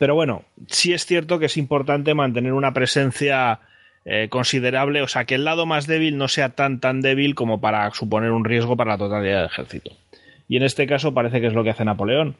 Pero 0.00 0.16
bueno, 0.16 0.42
sí 0.66 0.92
es 0.92 1.06
cierto 1.06 1.38
que 1.38 1.46
es 1.46 1.56
importante 1.56 2.14
mantener 2.14 2.52
una 2.52 2.74
presencia 2.74 3.60
eh, 4.04 4.28
considerable, 4.28 5.00
o 5.00 5.06
sea, 5.06 5.24
que 5.24 5.36
el 5.36 5.44
lado 5.44 5.66
más 5.66 5.86
débil 5.86 6.18
no 6.18 6.26
sea 6.26 6.56
tan 6.56 6.80
tan 6.80 7.00
débil 7.00 7.36
como 7.36 7.60
para 7.60 7.88
suponer 7.92 8.32
un 8.32 8.44
riesgo 8.44 8.76
para 8.76 8.94
la 8.94 8.98
totalidad 8.98 9.36
del 9.36 9.46
ejército. 9.46 9.92
Y 10.48 10.56
en 10.56 10.64
este 10.64 10.88
caso 10.88 11.14
parece 11.14 11.40
que 11.40 11.46
es 11.46 11.52
lo 11.52 11.62
que 11.62 11.70
hace 11.70 11.84
Napoleón. 11.84 12.34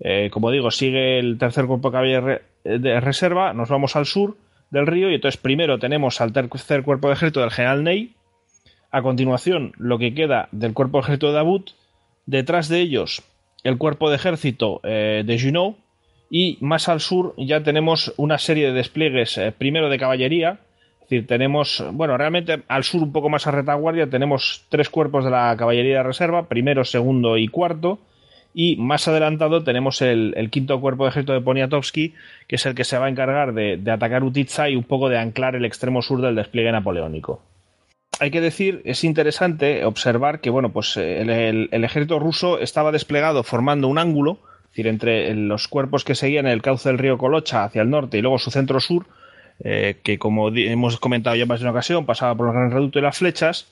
Eh, 0.00 0.28
como 0.30 0.50
digo, 0.50 0.70
sigue 0.70 1.18
el 1.18 1.38
tercer 1.38 1.66
cuerpo 1.66 1.90
de 1.90 2.40
de 2.64 3.00
reserva, 3.00 3.52
nos 3.52 3.68
vamos 3.68 3.94
al 3.94 4.06
sur 4.06 4.36
del 4.70 4.86
río 4.86 5.10
y 5.10 5.14
entonces 5.14 5.40
primero 5.40 5.78
tenemos 5.78 6.20
al 6.20 6.32
tercer 6.32 6.82
cuerpo 6.82 7.08
de 7.08 7.14
ejército 7.14 7.40
del 7.40 7.50
general 7.50 7.84
Ney, 7.84 8.14
a 8.90 9.02
continuación 9.02 9.72
lo 9.76 9.98
que 9.98 10.14
queda 10.14 10.48
del 10.52 10.72
cuerpo 10.72 10.98
de 10.98 11.02
ejército 11.02 11.28
de 11.28 11.32
Dabut, 11.34 11.70
detrás 12.26 12.68
de 12.68 12.80
ellos 12.80 13.22
el 13.62 13.78
cuerpo 13.78 14.10
de 14.10 14.16
ejército 14.16 14.80
eh, 14.84 15.22
de 15.24 15.40
Junot 15.40 15.76
y 16.30 16.58
más 16.60 16.88
al 16.88 17.00
sur 17.00 17.34
ya 17.36 17.62
tenemos 17.62 18.14
una 18.16 18.38
serie 18.38 18.68
de 18.68 18.72
despliegues 18.72 19.38
eh, 19.38 19.52
primero 19.56 19.88
de 19.88 19.98
caballería, 19.98 20.60
es 20.94 21.08
decir, 21.08 21.26
tenemos, 21.26 21.84
bueno, 21.92 22.16
realmente 22.16 22.62
al 22.68 22.84
sur 22.84 23.02
un 23.02 23.12
poco 23.12 23.28
más 23.28 23.46
a 23.46 23.50
retaguardia 23.50 24.08
tenemos 24.08 24.64
tres 24.70 24.88
cuerpos 24.88 25.24
de 25.24 25.30
la 25.30 25.54
caballería 25.56 25.98
de 25.98 26.02
reserva, 26.02 26.48
primero, 26.48 26.84
segundo 26.84 27.36
y 27.36 27.48
cuarto, 27.48 27.98
y 28.54 28.76
más 28.76 29.08
adelantado 29.08 29.64
tenemos 29.64 30.00
el, 30.00 30.48
quinto 30.50 30.80
cuerpo 30.80 31.04
de 31.04 31.10
ejército 31.10 31.32
de 31.32 31.40
Poniatowski, 31.40 32.14
que 32.46 32.54
es 32.54 32.64
el 32.64 32.76
que 32.76 32.84
se 32.84 32.96
va 32.96 33.06
a 33.06 33.08
encargar 33.08 33.52
de, 33.52 33.82
atacar 33.90 34.22
Utitsa 34.22 34.70
y 34.70 34.76
un 34.76 34.84
poco 34.84 35.08
de 35.08 35.18
anclar 35.18 35.56
el 35.56 35.64
extremo 35.64 36.00
sur 36.00 36.20
del 36.22 36.36
despliegue 36.36 36.70
napoleónico. 36.70 37.42
Hay 38.20 38.30
que 38.30 38.40
decir, 38.40 38.80
es 38.84 39.02
interesante 39.02 39.84
observar 39.84 40.40
que 40.40 40.50
bueno, 40.50 40.70
pues 40.70 40.96
el, 40.96 41.68
ejército 41.72 42.20
ruso 42.20 42.60
estaba 42.60 42.92
desplegado 42.92 43.42
formando 43.42 43.88
un 43.88 43.98
ángulo, 43.98 44.38
es 44.66 44.70
decir, 44.70 44.86
entre 44.86 45.34
los 45.34 45.66
cuerpos 45.66 46.04
que 46.04 46.14
seguían 46.14 46.46
el 46.46 46.62
cauce 46.62 46.88
del 46.88 46.98
río 46.98 47.18
Colocha 47.18 47.64
hacia 47.64 47.82
el 47.82 47.90
norte 47.90 48.18
y 48.18 48.22
luego 48.22 48.38
su 48.38 48.52
centro 48.52 48.78
sur, 48.78 49.06
eh, 49.64 49.96
que 50.04 50.16
como 50.16 50.48
hemos 50.50 51.00
comentado 51.00 51.34
ya 51.34 51.46
más 51.46 51.58
de 51.58 51.64
una 51.64 51.72
ocasión, 51.72 52.06
pasaba 52.06 52.36
por 52.36 52.48
el 52.48 52.54
Gran 52.54 52.70
Reducto 52.70 53.00
y 53.00 53.02
las 53.02 53.18
flechas, 53.18 53.66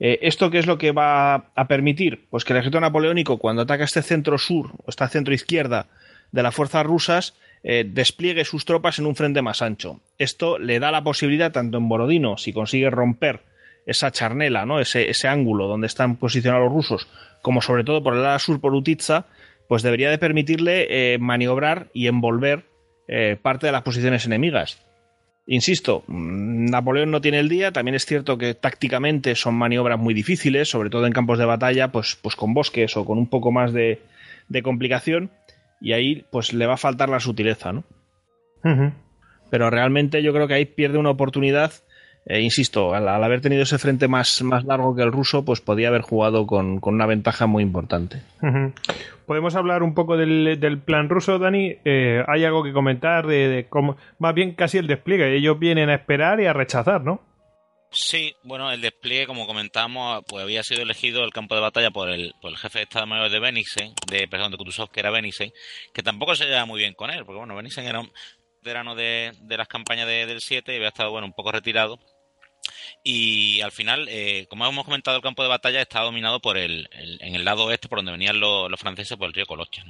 eh, 0.00 0.20
¿Esto 0.22 0.50
qué 0.50 0.58
es 0.58 0.66
lo 0.66 0.78
que 0.78 0.92
va 0.92 1.50
a 1.54 1.68
permitir? 1.68 2.26
Pues 2.30 2.44
que 2.44 2.52
el 2.52 2.58
ejército 2.58 2.80
napoleónico, 2.80 3.38
cuando 3.38 3.62
ataca 3.62 3.84
este 3.84 4.02
centro 4.02 4.38
sur 4.38 4.72
o 4.84 4.84
esta 4.88 5.08
centro 5.08 5.34
izquierda 5.34 5.86
de 6.30 6.42
las 6.42 6.54
fuerzas 6.54 6.86
rusas, 6.86 7.34
eh, 7.64 7.84
despliegue 7.88 8.44
sus 8.44 8.64
tropas 8.64 8.98
en 8.98 9.06
un 9.06 9.16
frente 9.16 9.42
más 9.42 9.62
ancho. 9.62 10.00
Esto 10.18 10.58
le 10.58 10.78
da 10.78 10.92
la 10.92 11.02
posibilidad, 11.02 11.50
tanto 11.50 11.78
en 11.78 11.88
Borodino, 11.88 12.36
si 12.36 12.52
consigue 12.52 12.90
romper 12.90 13.40
esa 13.86 14.12
charnela, 14.12 14.66
¿no? 14.66 14.80
ese, 14.80 15.28
ángulo 15.28 15.66
donde 15.66 15.86
están 15.86 16.16
posicionados 16.16 16.66
los 16.66 16.74
rusos, 16.74 17.08
como 17.42 17.62
sobre 17.62 17.84
todo 17.84 18.02
por 18.02 18.14
el 18.14 18.22
lado 18.22 18.38
sur 18.38 18.60
por 18.60 18.74
Utitsa, 18.74 19.26
pues 19.66 19.82
debería 19.82 20.10
de 20.10 20.18
permitirle 20.18 21.14
eh, 21.14 21.18
maniobrar 21.18 21.88
y 21.92 22.06
envolver 22.06 22.64
parte 23.40 23.64
de 23.64 23.72
las 23.72 23.80
posiciones 23.80 24.26
enemigas. 24.26 24.86
Insisto, 25.50 26.04
Napoleón 26.08 27.10
no 27.10 27.22
tiene 27.22 27.38
el 27.38 27.48
día, 27.48 27.72
también 27.72 27.94
es 27.94 28.04
cierto 28.04 28.36
que 28.36 28.52
tácticamente 28.52 29.34
son 29.34 29.54
maniobras 29.54 29.98
muy 29.98 30.12
difíciles, 30.12 30.68
sobre 30.68 30.90
todo 30.90 31.06
en 31.06 31.14
campos 31.14 31.38
de 31.38 31.46
batalla, 31.46 31.90
pues, 31.90 32.18
pues 32.20 32.36
con 32.36 32.52
bosques 32.52 32.98
o 32.98 33.06
con 33.06 33.16
un 33.16 33.30
poco 33.30 33.50
más 33.50 33.72
de, 33.72 34.02
de 34.48 34.62
complicación, 34.62 35.30
y 35.80 35.94
ahí 35.94 36.26
pues 36.30 36.52
le 36.52 36.66
va 36.66 36.74
a 36.74 36.76
faltar 36.76 37.08
la 37.08 37.18
sutileza, 37.18 37.72
¿no? 37.72 37.84
Pero 39.50 39.70
realmente 39.70 40.22
yo 40.22 40.34
creo 40.34 40.48
que 40.48 40.52
ahí 40.54 40.66
pierde 40.66 40.98
una 40.98 41.08
oportunidad 41.08 41.72
eh, 42.26 42.40
insisto, 42.40 42.94
al, 42.94 43.08
haber 43.08 43.40
tenido 43.40 43.62
ese 43.62 43.78
frente 43.78 44.06
más, 44.06 44.42
más 44.42 44.64
largo 44.64 44.94
que 44.94 45.02
el 45.02 45.12
ruso, 45.12 45.44
pues 45.44 45.60
podía 45.60 45.88
haber 45.88 46.02
jugado 46.02 46.46
con, 46.46 46.78
una 46.82 47.06
ventaja 47.06 47.46
muy 47.46 47.62
importante. 47.62 48.22
Podemos 49.26 49.54
hablar 49.56 49.82
un 49.82 49.94
poco 49.94 50.16
del, 50.16 50.82
plan 50.84 51.08
ruso, 51.08 51.38
Dani. 51.38 51.76
Eh, 51.84 52.22
¿Hay 52.28 52.44
algo 52.44 52.62
que 52.62 52.72
comentar 52.72 53.26
de, 53.26 53.66
cómo, 53.68 53.96
más 54.18 54.34
bien 54.34 54.54
casi 54.54 54.78
el 54.78 54.86
despliegue? 54.86 55.36
Ellos 55.36 55.58
vienen 55.58 55.90
a 55.90 55.94
esperar 55.94 56.40
y 56.40 56.46
a 56.46 56.52
rechazar, 56.52 57.02
¿no? 57.02 57.22
Sí, 57.90 58.34
bueno, 58.42 58.70
el 58.70 58.82
despliegue, 58.82 59.26
como 59.26 59.46
comentamos, 59.46 60.22
pues 60.28 60.42
había 60.42 60.62
sido 60.62 60.82
elegido 60.82 61.24
el 61.24 61.32
campo 61.32 61.54
de 61.54 61.62
batalla 61.62 61.90
por 61.90 62.10
el, 62.10 62.34
por 62.42 62.50
el 62.50 62.58
jefe 62.58 62.80
de 62.80 62.82
Estado 62.82 63.06
Mayor 63.06 63.30
de 63.30 63.40
Benixen, 63.40 63.94
de, 64.06 64.28
perdón, 64.28 64.50
de 64.50 64.58
Kutuzov, 64.58 64.90
que 64.90 65.00
era 65.00 65.10
Benixen, 65.10 65.52
que 65.94 66.02
tampoco 66.02 66.34
se 66.34 66.44
llevaba 66.44 66.66
muy 66.66 66.80
bien 66.80 66.92
con 66.92 67.10
él, 67.10 67.24
porque 67.24 67.38
bueno, 67.38 67.56
Benixen 67.56 67.86
era 67.86 68.00
un 68.00 68.10
de, 68.68 69.32
las 69.48 69.68
campañas 69.68 70.06
del 70.06 70.40
7 70.40 70.72
y 70.72 70.76
había 70.76 70.88
estado, 70.88 71.10
bueno, 71.10 71.26
un 71.26 71.32
poco 71.32 71.52
retirado 71.52 71.98
y 73.02 73.60
al 73.60 73.72
final, 73.72 74.06
eh, 74.08 74.46
como 74.48 74.66
hemos 74.66 74.84
comentado, 74.84 75.16
el 75.16 75.22
campo 75.22 75.42
de 75.42 75.48
batalla 75.48 75.80
está 75.80 76.00
dominado 76.00 76.40
por 76.40 76.56
el, 76.58 76.88
en 76.92 77.34
el 77.34 77.44
lado 77.44 77.64
oeste, 77.64 77.88
por 77.88 77.98
donde 77.98 78.12
venían 78.12 78.40
los, 78.40 78.68
franceses, 78.78 79.16
por 79.16 79.28
el 79.28 79.34
río 79.34 79.46
Colocha. 79.46 79.84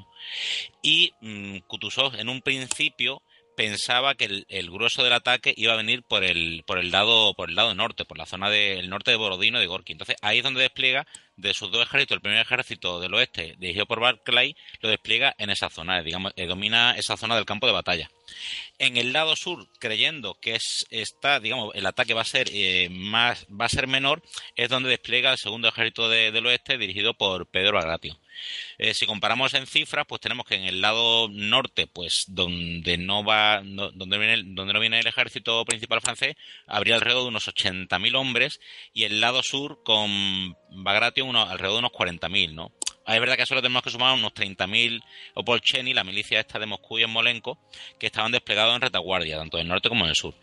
Y 0.83 1.13
mmm, 1.21 1.59
Kutuzov, 1.67 2.15
en 2.17 2.29
un 2.29 2.43
principio, 2.43 3.23
pensaba 3.57 4.15
que 4.15 4.45
el, 4.49 4.71
grueso 4.71 5.03
del 5.03 5.13
ataque 5.13 5.53
iba 5.57 5.73
a 5.73 5.77
venir 5.77 6.05
por 6.05 6.23
el, 6.23 6.63
por 6.67 6.79
el 6.79 6.91
lado, 6.91 7.35
por 7.35 7.49
el 7.49 7.57
lado 7.57 7.75
norte, 7.75 8.05
por 8.05 8.19
la 8.19 8.27
zona 8.27 8.51
del 8.51 8.89
norte 8.89 9.11
de 9.11 9.17
Borodino 9.17 9.59
y 9.59 9.63
de 9.63 9.67
Gorky. 9.67 9.93
Entonces 9.93 10.17
ahí 10.23 10.39
es 10.39 10.45
donde 10.45 10.61
despliega 10.61 11.07
de 11.39 11.55
sus 11.55 11.71
dos 11.71 11.83
ejércitos, 11.83 12.17
el 12.17 12.21
primer 12.21 12.41
ejército 12.41 13.01
del 13.01 13.15
oeste, 13.15 13.55
dirigido 13.59 13.87
por 13.87 14.01
Barclay, 14.01 14.57
lo 14.81 14.89
despliega 14.89 15.35
en 15.39 15.51
esa 15.51 15.71
zona, 15.71 16.03
digamos, 16.03 16.33
eh, 16.37 16.47
domina 16.47 16.95
esa 16.97 17.17
zona 17.17 17.37
del 17.37 17.45
campo 17.45 17.67
de 17.67 17.73
batalla. 17.73 18.11
En 18.79 18.97
el 18.97 19.13
lado 19.13 19.37
sur, 19.37 19.67
creyendo 19.79 20.35
que 20.35 20.57
es, 20.57 20.87
está, 20.91 21.41
digamos, 21.41 21.75
el 21.75 21.87
ataque 21.87 22.15
va 22.15 22.23
a 22.23 22.25
ser 22.25 22.49
eh, 22.53 22.89
más, 22.91 23.47
va 23.49 23.67
a 23.67 23.71
ser 23.71 23.87
menor, 23.87 24.23
es 24.57 24.69
donde 24.69 24.91
despliega 24.91 25.33
el 25.33 25.39
segundo 25.39 25.69
ejército 25.69 26.09
del 26.09 26.47
oeste, 26.47 26.77
dirigido 26.77 27.15
por 27.15 27.47
Pedro 27.47 27.79
Bagratio. 27.79 28.19
Eh, 28.79 28.95
si 28.95 29.07
comparamos 29.07 29.55
en 29.55 29.67
cifras, 29.67 30.07
pues 30.07 30.21
tenemos 30.21 30.47
que 30.47 30.55
en 30.55 30.65
el 30.65 30.81
lado 30.81 31.29
norte, 31.29 31.87
pues 31.87 32.25
donde 32.29 32.97
no 32.99 33.25
va, 33.25 33.63
donde, 33.65 34.19
viene, 34.19 34.43
donde 34.55 34.73
no 34.73 34.81
viene 34.81 35.01
el 35.01 35.07
ejército 35.07 35.65
principal 35.65 36.01
francés, 36.01 36.37
habría 36.67 36.95
alrededor 36.95 37.25
de 37.25 37.29
unos 37.29 37.49
80.000 37.49 38.17
hombres 38.17 38.61
y 38.93 39.05
el 39.05 39.21
lado 39.21 39.43
sur 39.43 39.83
con 39.83 40.57
Alrededor 41.37 41.75
de 41.75 41.79
unos 41.79 41.93
40.000, 41.93 42.55
¿no? 42.55 42.73
Ah, 43.09 43.15
es 43.15 43.21
verdad 43.21 43.39
que 43.39 43.47
solo 43.47 43.63
tenemos 43.63 43.83
que 43.83 43.89
sumar 43.89 44.13
unos 44.13 44.35
30.000 44.35 45.03
Opolcheni, 45.33 45.95
la 45.95 46.05
milicia 46.05 46.41
esta 46.41 46.59
de 46.59 46.67
Moscú 46.67 46.99
y 46.99 47.05
en 47.05 47.11
Molenko, 47.11 47.59
que 47.99 48.05
estaban 48.05 48.33
desplegados 48.33 48.75
en 48.75 48.83
retaguardia, 48.83 49.39
tanto 49.39 49.57
en 49.57 49.63
el 49.63 49.69
norte 49.69 49.89
como 49.89 50.05
en 50.05 50.11
el 50.11 50.15
sur. 50.15 50.35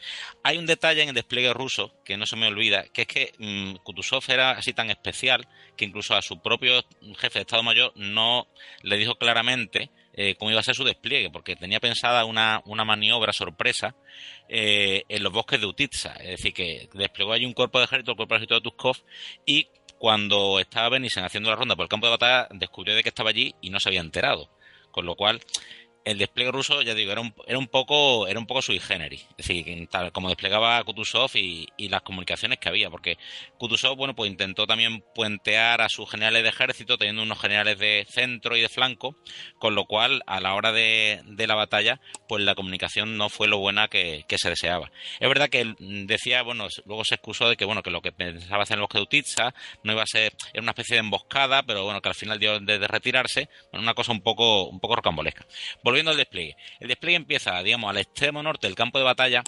Hay 0.42 0.58
un 0.58 0.66
detalle 0.66 1.04
en 1.04 1.10
el 1.10 1.14
despliegue 1.14 1.54
ruso 1.54 1.94
que 2.04 2.18
no 2.18 2.26
se 2.26 2.36
me 2.36 2.48
olvida, 2.48 2.86
que 2.92 3.04
es 3.04 3.08
que 3.08 3.34
mm, 3.38 3.84
Kutuzov 3.84 4.24
era 4.30 4.50
así 4.54 4.74
tan 4.74 4.90
especial 4.90 5.48
que 5.78 5.86
incluso 5.86 6.16
a 6.16 6.24
su 6.24 6.42
propio 6.42 6.84
jefe 7.20 7.38
de 7.38 7.42
Estado 7.42 7.62
Mayor 7.62 7.94
no 7.96 8.48
le 8.82 8.98
dijo 8.98 9.14
claramente 9.14 9.92
eh, 10.16 10.34
cómo 10.34 10.50
iba 10.50 10.60
a 10.60 10.64
ser 10.64 10.74
su 10.74 10.84
despliegue, 10.84 11.30
porque 11.30 11.56
tenía 11.56 11.80
pensada 11.80 12.26
una, 12.26 12.64
maniobra 12.66 13.32
sorpresa 13.32 13.96
eh, 14.50 15.04
en 15.08 15.22
los 15.22 15.32
bosques 15.32 15.60
de 15.60 15.68
Utitsa. 15.68 16.14
Es 16.14 16.38
decir, 16.38 16.52
que 16.52 16.90
desplegó 16.94 17.32
allí 17.32 17.46
un 17.46 17.54
cuerpo 17.54 17.78
de 17.78 17.86
ejército, 17.86 18.12
el 18.12 18.18
cuerpo 18.18 18.34
de 18.34 18.38
ejército 18.38 18.56
de 18.56 18.62
Tuskov, 18.62 18.98
y 19.46 19.68
cuando 19.98 20.60
estaba 20.60 20.90
Benison 20.90 21.24
haciendo 21.24 21.50
la 21.50 21.56
ronda 21.56 21.76
por 21.76 21.84
el 21.84 21.90
campo 21.90 22.08
de 22.08 22.12
batalla, 22.12 22.48
descubrió 22.52 22.96
de 22.96 23.04
que 23.04 23.10
estaba 23.10 23.30
allí 23.30 23.56
y 23.62 23.70
no 23.70 23.80
se 23.80 23.90
había 23.90 24.02
enterado. 24.02 24.50
Con 24.92 25.06
lo 25.06 25.16
cual, 25.16 25.42
el 26.06 26.20
despliegue 26.20 26.52
ruso, 26.52 26.84
ya 26.84 26.94
digo, 26.94 27.12
era 27.12 27.20
un, 27.20 27.34
era 27.48 27.58
un 27.58 27.68
poco 27.68 28.28
era 28.28 28.40
un 28.40 28.46
poco 28.46 28.62
sui 28.62 28.80
generis, 28.80 29.26
es 29.32 29.48
decir, 29.48 29.88
tal 29.90 30.12
como 30.12 30.30
desplegaba 30.30 30.84
Kutuzov 30.84 31.32
y, 31.34 31.68
las 31.90 32.04
comunicaciones 32.04 32.60
que 32.60 32.70
había, 32.70 32.90
porque 32.90 33.18
Kutuzov, 33.58 33.96
bueno, 33.96 34.16
pues 34.16 34.30
intentó 34.30 34.66
también 34.68 35.04
puentear 35.14 35.82
a 35.82 35.90
sus 35.90 36.10
generales 36.10 36.44
de 36.44 36.50
ejército, 36.50 36.98
teniendo 36.98 37.24
unos 37.24 37.40
generales 37.40 37.78
de 37.78 38.06
centro 38.10 38.56
y 38.56 38.62
de 38.62 38.70
flanco, 38.70 39.16
con 39.60 39.76
lo 39.76 39.86
cual, 39.86 40.24
a 40.26 40.40
la 40.40 40.56
hora 40.56 40.72
de, 40.72 41.24
la 41.38 41.56
batalla, 41.56 42.00
pues 42.28 42.44
la 42.44 42.56
comunicación 42.56 43.18
no 43.18 43.30
fue 43.30 43.48
lo 43.48 43.60
buena 43.60 43.88
que, 43.88 44.26
se 44.36 44.50
deseaba. 44.50 44.92
Es 45.20 45.30
verdad 45.30 45.50
que 45.50 45.76
decía, 45.80 46.42
bueno, 46.42 46.68
luego 46.86 47.06
se 47.06 47.16
excusó 47.16 47.48
de 47.50 47.56
que, 47.56 47.66
bueno, 47.66 47.82
que 47.82 47.92
lo 47.92 48.02
que 48.02 48.12
pensaba 48.12 48.64
hacer 48.64 48.76
en 48.76 48.84
el 48.84 48.88
bosque 48.88 49.00
de 49.00 49.54
no 49.84 49.94
iba 49.94 50.04
a 50.04 50.08
ser, 50.08 50.34
era 50.54 50.62
una 50.62 50.72
especie 50.72 50.96
de 50.96 51.00
emboscada, 51.02 51.64
pero 51.64 51.84
bueno, 51.84 52.02
que 52.02 52.10
al 52.10 52.16
final 52.16 52.40
dio 52.40 52.60
de, 52.60 52.88
retirarse, 52.88 53.50
una 53.72 53.94
cosa 53.94 54.12
un 54.12 54.22
poco, 54.22 54.66
un 54.66 54.80
poco 54.80 54.98
rocambolesca 54.98 55.46
al 56.08 56.18
despliegue. 56.18 56.56
El 56.80 56.88
despliegue 56.88 57.18
empieza, 57.18 57.62
digamos, 57.64 57.90
al 57.90 57.98
extremo 57.98 58.44
norte 58.44 58.68
del 58.68 58.76
campo 58.76 58.98
de 58.98 59.06
batalla, 59.06 59.44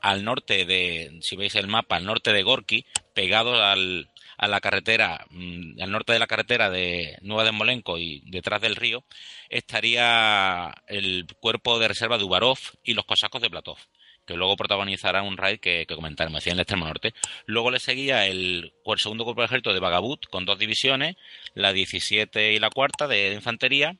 al 0.00 0.24
norte 0.24 0.64
de, 0.64 1.18
si 1.20 1.36
veis 1.36 1.54
el 1.54 1.66
mapa, 1.66 1.96
al 1.96 2.04
norte 2.04 2.32
de 2.32 2.42
Gorky, 2.42 2.84
pegado 3.14 3.62
al, 3.62 4.08
a 4.36 4.48
la 4.48 4.60
carretera, 4.60 5.26
mm, 5.30 5.80
al 5.80 5.90
norte 5.90 6.12
de 6.12 6.18
la 6.18 6.26
carretera 6.26 6.70
de 6.70 7.16
Nueva 7.22 7.44
de 7.44 7.52
Molenco 7.52 7.98
y 7.98 8.22
detrás 8.26 8.60
del 8.60 8.76
río, 8.76 9.04
estaría 9.48 10.74
el 10.86 11.26
cuerpo 11.40 11.78
de 11.78 11.88
reserva 11.88 12.18
de 12.18 12.24
Ubarov 12.24 12.58
y 12.82 12.94
los 12.94 13.04
cosacos 13.04 13.42
de 13.42 13.50
Platov 13.50 13.78
que 14.26 14.34
luego 14.34 14.56
protagonizará 14.56 15.22
un 15.22 15.36
raid 15.36 15.60
que, 15.60 15.86
que 15.86 15.94
comentaremos, 15.94 16.44
en 16.46 16.54
el 16.54 16.60
extremo 16.60 16.84
norte. 16.84 17.14
Luego 17.46 17.70
le 17.70 17.78
seguía 17.78 18.26
el, 18.26 18.72
el 18.84 18.98
segundo 18.98 19.24
cuerpo 19.24 19.42
de 19.42 19.46
ejército 19.46 19.72
de 19.72 19.80
Bagabut, 19.80 20.26
con 20.26 20.44
dos 20.44 20.58
divisiones, 20.58 21.16
la 21.54 21.72
17 21.72 22.52
y 22.52 22.58
la 22.58 22.70
cuarta 22.70 23.06
de 23.06 23.32
infantería, 23.32 23.96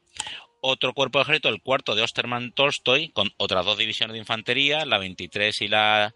otro 0.61 0.93
cuerpo 0.95 1.19
de 1.19 1.23
ejército, 1.25 1.49
el 1.49 1.63
cuarto 1.63 1.95
de 1.95 2.03
Osterman 2.03 2.53
Tolstoy, 2.53 3.11
con 3.11 3.31
otras 3.37 3.65
dos 3.65 3.79
divisiones 3.79 4.15
de 4.15 4.21
infantería, 4.21 4.85
la 4.85 4.99
23 4.99 5.61
y 5.63 5.69
la, 5.69 6.15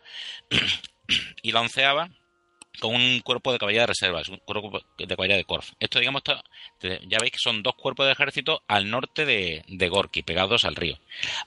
y 1.43 1.53
la 1.53 1.61
onceava, 1.61 2.11
con 2.79 2.95
un 2.95 3.21
cuerpo 3.21 3.53
de 3.53 3.59
caballería 3.59 3.83
de 3.83 3.89
reservas, 3.89 4.29
un 4.29 4.39
cuerpo 4.39 4.81
de 4.97 5.07
caballería 5.07 5.37
de 5.37 5.45
Korf. 5.45 5.73
Esto, 5.81 5.99
digamos, 5.99 6.23
ya 6.23 7.19
veis 7.21 7.33
que 7.33 7.39
son 7.39 7.63
dos 7.63 7.75
cuerpos 7.75 8.07
de 8.07 8.13
ejército 8.13 8.63
al 8.69 8.91
norte 8.91 9.25
de, 9.27 9.89
Gorky, 9.89 10.23
pegados 10.23 10.65
al 10.65 10.77
río. 10.77 10.99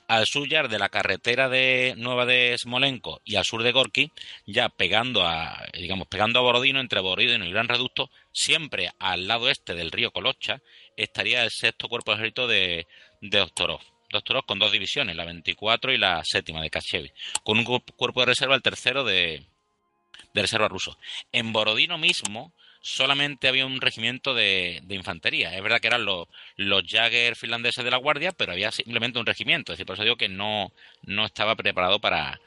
Al 0.07 0.25
sur 0.25 0.47
ya 0.47 0.63
de 0.63 0.79
la 0.79 0.89
carretera 0.89 1.49
de 1.49 1.93
Nueva 1.97 2.25
de 2.25 2.55
Smolenko 2.57 3.21
y 3.23 3.35
al 3.35 3.45
sur 3.45 3.63
de 3.63 3.71
Gorky, 3.71 4.11
ya 4.45 4.69
pegando 4.69 5.25
a, 5.25 5.65
digamos, 5.73 6.07
pegando 6.07 6.39
a 6.39 6.43
Borodino, 6.43 6.79
entre 6.79 6.99
Borodino 6.99 7.45
y 7.45 7.51
Gran 7.51 7.69
Reducto, 7.69 8.11
siempre 8.31 8.91
al 8.99 9.27
lado 9.27 9.49
este 9.49 9.73
del 9.75 9.91
río 9.91 10.11
Colocha, 10.11 10.61
estaría 10.97 11.43
el 11.43 11.51
sexto 11.51 11.87
cuerpo 11.87 12.11
de 12.11 12.17
ejército 12.17 12.47
de, 12.47 12.87
de. 13.21 13.47
Doctorov 14.13 14.45
con 14.45 14.59
dos 14.59 14.71
divisiones, 14.71 15.15
la 15.15 15.25
24 15.25 15.91
y 15.91 15.97
la 15.97 16.21
séptima 16.23 16.61
de 16.61 16.69
Kachevi, 16.69 17.11
con 17.43 17.57
un 17.57 17.65
cuerpo 17.65 18.19
de 18.19 18.27
reserva, 18.27 18.53
el 18.53 18.61
tercero 18.61 19.03
de, 19.03 19.43
de 20.33 20.41
reserva 20.41 20.67
ruso. 20.67 20.97
En 21.31 21.53
Borodino 21.53 21.97
mismo 21.97 22.53
solamente 22.81 23.47
había 23.47 23.65
un 23.65 23.81
regimiento 23.81 24.33
de, 24.33 24.83
infantería. 24.89 25.55
Es 25.55 25.63
verdad 25.63 25.79
que 25.79 25.87
eran 25.87 26.05
los, 26.05 26.27
los 26.57 26.83
Jagger 26.85 27.35
finlandeses 27.35 27.83
de 27.83 27.91
la 27.91 27.97
Guardia, 27.97 28.33
pero 28.33 28.51
había 28.51 28.71
simplemente 28.71 29.19
un 29.19 29.25
regimiento. 29.25 29.71
Es 29.71 29.77
decir, 29.77 29.85
por 29.85 29.95
eso 29.95 30.03
digo 30.03 30.17
que 30.17 30.29
no, 30.29 30.73
no 31.03 31.25
estaba 31.25 31.55
preparado 31.55 31.99
para, 31.99 32.39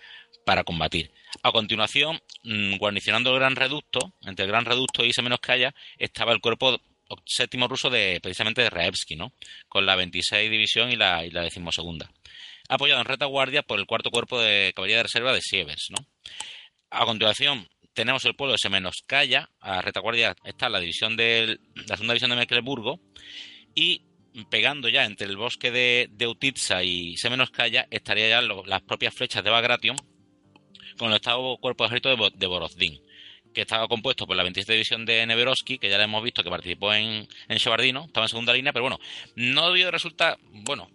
para 0.45 0.63
combatir. 0.63 1.11
A 1.43 1.53
continuación, 1.53 2.21
mm, 2.45 2.77
guarnicionando 2.77 3.33
el 3.33 3.39
Gran 3.39 3.57
Reducto, 3.57 4.13
entre 4.23 4.45
el 4.45 4.51
Gran 4.51 4.67
Reducto 4.67 5.05
y 5.05 5.13
haya 5.49 5.75
estaba 5.99 6.33
el 6.33 6.41
cuerpo 6.41 6.81
séptimo 7.25 7.69
ruso 7.69 7.89
de 7.89 8.21
precisamente 8.23 8.63
de 8.63 8.71
Raevsky, 8.71 9.17
¿no? 9.17 9.33
Con 9.69 9.87
la 9.87 9.97
26 9.97 10.51
división 10.51 10.91
y 10.91 10.97
la, 10.97 11.25
y 11.25 11.31
la 11.31 11.43
decimosegunda. 11.43 12.11
Apoyado 12.69 13.01
en 13.01 13.07
retaguardia 13.07 13.63
por 13.63 13.79
el 13.79 13.87
cuarto 13.87 14.11
cuerpo 14.11 14.41
de 14.41 14.73
caballería 14.75 14.99
de 14.99 15.03
reserva 15.05 15.33
de 15.33 15.41
Sievers, 15.41 15.89
¿no? 15.91 16.05
A 16.91 17.05
continuación, 17.05 17.67
tenemos 17.95 18.25
el 18.25 18.37
pueblo 18.37 18.53
de 18.53 18.59
Semenoskaya, 18.59 19.51
a 19.61 19.83
retaguardia 19.83 20.37
está 20.45 20.69
la 20.69 20.79
división 20.79 21.17
de 21.17 21.59
la 21.75 21.97
segunda 21.97 22.15
división 22.15 22.31
de 22.31 22.37
Mecklenburgo, 22.37 23.01
y 23.75 24.03
pegando 24.51 24.89
ya 24.89 25.05
entre 25.05 25.27
el 25.27 25.37
bosque 25.37 25.71
de, 25.71 26.09
de 26.13 26.27
Utitsa 26.27 26.85
y 26.85 27.17
Semenoskaya 27.17 27.87
estaría 27.91 28.29
ya 28.29 28.41
las 28.41 28.83
propias 28.83 29.15
flechas 29.15 29.43
de 29.43 29.51
Bagration 29.51 29.97
con 30.97 31.11
el 31.11 31.17
estado 31.17 31.57
cuerpo 31.59 31.85
de 31.85 31.89
ejército 31.89 32.11
de, 32.11 32.31
de 32.37 33.01
que 33.53 33.63
estaba 33.63 33.89
compuesto 33.89 34.27
por 34.27 34.37
la 34.37 34.43
27 34.43 34.73
división 34.73 35.07
de 35.07 35.27
Neverovsky, 35.27 35.79
que 35.79 35.89
ya 35.89 35.97
le 35.97 36.05
hemos 36.05 36.23
visto 36.23 36.45
que 36.45 36.51
participó 36.51 36.93
en, 36.93 37.27
en 37.49 37.57
estaba 37.57 38.27
en 38.27 38.29
segunda 38.29 38.53
línea, 38.53 38.73
pero 38.73 38.83
bueno, 38.83 38.99
no 39.35 39.71
debió 39.71 39.91
resultar, 39.91 40.39
bueno, 40.53 40.91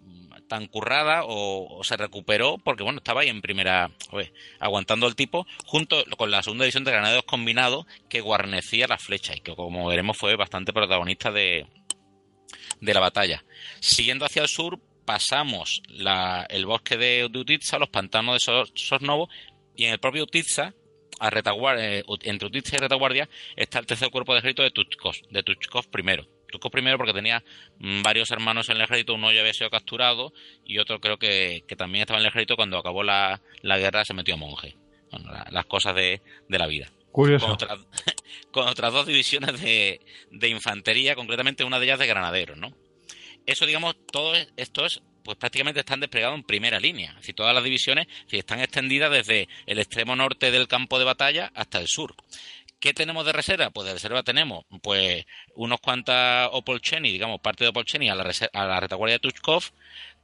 tan 0.52 0.66
currada 0.66 1.22
o, 1.24 1.80
se 1.82 1.96
recuperó 1.96 2.58
porque 2.58 2.82
bueno 2.82 2.98
estaba 2.98 3.22
ahí 3.22 3.30
en 3.30 3.40
primera 3.40 3.90
aguantando 4.60 5.06
el 5.06 5.16
tipo 5.16 5.46
junto 5.64 6.04
con 6.18 6.30
la 6.30 6.42
segunda 6.42 6.64
división 6.66 6.84
de 6.84 6.90
granaderos 6.92 7.24
combinados 7.24 7.86
que 8.10 8.20
guarnecía 8.20 8.86
las 8.86 9.02
flechas 9.02 9.38
y 9.38 9.40
que 9.40 9.54
como 9.56 9.86
veremos 9.86 10.18
fue 10.18 10.36
bastante 10.36 10.74
protagonista 10.74 11.32
de, 11.32 11.66
de 12.82 12.92
la 12.92 13.00
batalla 13.00 13.42
siguiendo 13.80 14.26
hacia 14.26 14.42
el 14.42 14.48
sur 14.48 14.78
pasamos 15.06 15.80
la, 15.88 16.46
el 16.50 16.66
bosque 16.66 16.98
de, 16.98 17.28
de 17.30 17.38
Utitsa, 17.38 17.78
los 17.78 17.88
pantanos 17.88 18.34
de 18.34 18.40
Sos- 18.40 18.72
Sosnovo, 18.74 19.30
y 19.74 19.86
en 19.86 19.92
el 19.94 19.98
propio 20.00 20.24
Utitsa, 20.24 20.74
a 21.18 21.30
retaguardia, 21.30 21.98
eh, 21.98 22.04
entre 22.24 22.48
Utitsa 22.48 22.76
y 22.76 22.78
retaguardia, 22.78 23.28
está 23.56 23.78
el 23.78 23.86
tercer 23.86 24.10
cuerpo 24.10 24.34
de 24.34 24.40
ejército 24.40 24.62
de 24.62 24.70
Tuchkov, 24.70 25.14
de 25.30 25.42
Tuchkov 25.42 25.88
primero. 25.90 26.24
Tuchkov 26.52 26.70
primero 26.70 26.96
porque 26.98 27.12
tenía 27.12 27.42
mm, 27.80 28.02
varios 28.02 28.30
hermanos 28.30 28.68
en 28.68 28.76
el 28.76 28.82
ejército, 28.82 29.14
uno 29.14 29.32
ya 29.32 29.40
había 29.40 29.52
sido 29.54 29.70
capturado 29.70 30.32
y 30.64 30.78
otro 30.78 31.00
creo 31.00 31.18
que, 31.18 31.64
que 31.66 31.74
también 31.74 32.02
estaba 32.02 32.18
en 32.20 32.24
el 32.26 32.28
ejército 32.28 32.54
cuando 32.54 32.78
acabó 32.78 33.02
la, 33.02 33.40
la 33.62 33.78
guerra 33.78 34.04
se 34.04 34.14
metió 34.14 34.34
a 34.34 34.36
monje. 34.38 34.76
Bueno, 35.10 35.32
la- 35.32 35.48
las 35.50 35.66
cosas 35.66 35.94
de, 35.96 36.22
de 36.48 36.58
la 36.58 36.66
vida 36.68 36.90
Curioso. 37.10 37.44
con 37.46 37.54
otras, 37.54 37.78
con 38.52 38.68
otras 38.68 38.92
dos 38.92 39.06
divisiones 39.06 39.60
de, 39.60 40.00
de 40.30 40.48
infantería, 40.48 41.14
concretamente 41.16 41.64
una 41.64 41.78
de 41.80 41.86
ellas 41.86 41.98
de 41.98 42.06
granaderos, 42.06 42.56
¿no? 42.56 42.72
Eso, 43.44 43.66
digamos, 43.66 43.96
todo 44.10 44.34
es- 44.34 44.48
esto 44.56 44.86
es, 44.86 45.02
pues 45.24 45.36
prácticamente 45.36 45.80
están 45.80 46.00
desplegados 46.00 46.36
en 46.36 46.44
primera 46.44 46.80
línea. 46.80 47.10
Es 47.10 47.16
decir, 47.18 47.34
todas 47.34 47.54
las 47.54 47.62
divisiones 47.62 48.06
si 48.26 48.38
están 48.38 48.60
extendidas 48.60 49.10
desde 49.10 49.48
el 49.66 49.78
extremo 49.78 50.16
norte 50.16 50.50
del 50.50 50.66
campo 50.68 50.98
de 50.98 51.04
batalla 51.04 51.50
hasta 51.54 51.78
el 51.80 51.88
sur. 51.88 52.14
¿Qué 52.82 52.92
tenemos 52.92 53.24
de 53.24 53.30
reserva? 53.32 53.70
Pues 53.70 53.86
de 53.86 53.92
reserva 53.92 54.24
tenemos, 54.24 54.64
pues, 54.82 55.24
unos 55.54 55.78
cuantas 55.80 56.48
Opolcheni, 56.50 57.12
digamos, 57.12 57.40
parte 57.40 57.62
de 57.62 57.70
Opolcheni 57.70 58.10
a 58.10 58.16
la, 58.16 58.28
a 58.52 58.66
la 58.66 58.80
retaguardia 58.80 59.14
de 59.14 59.20
Tuchkov. 59.20 59.62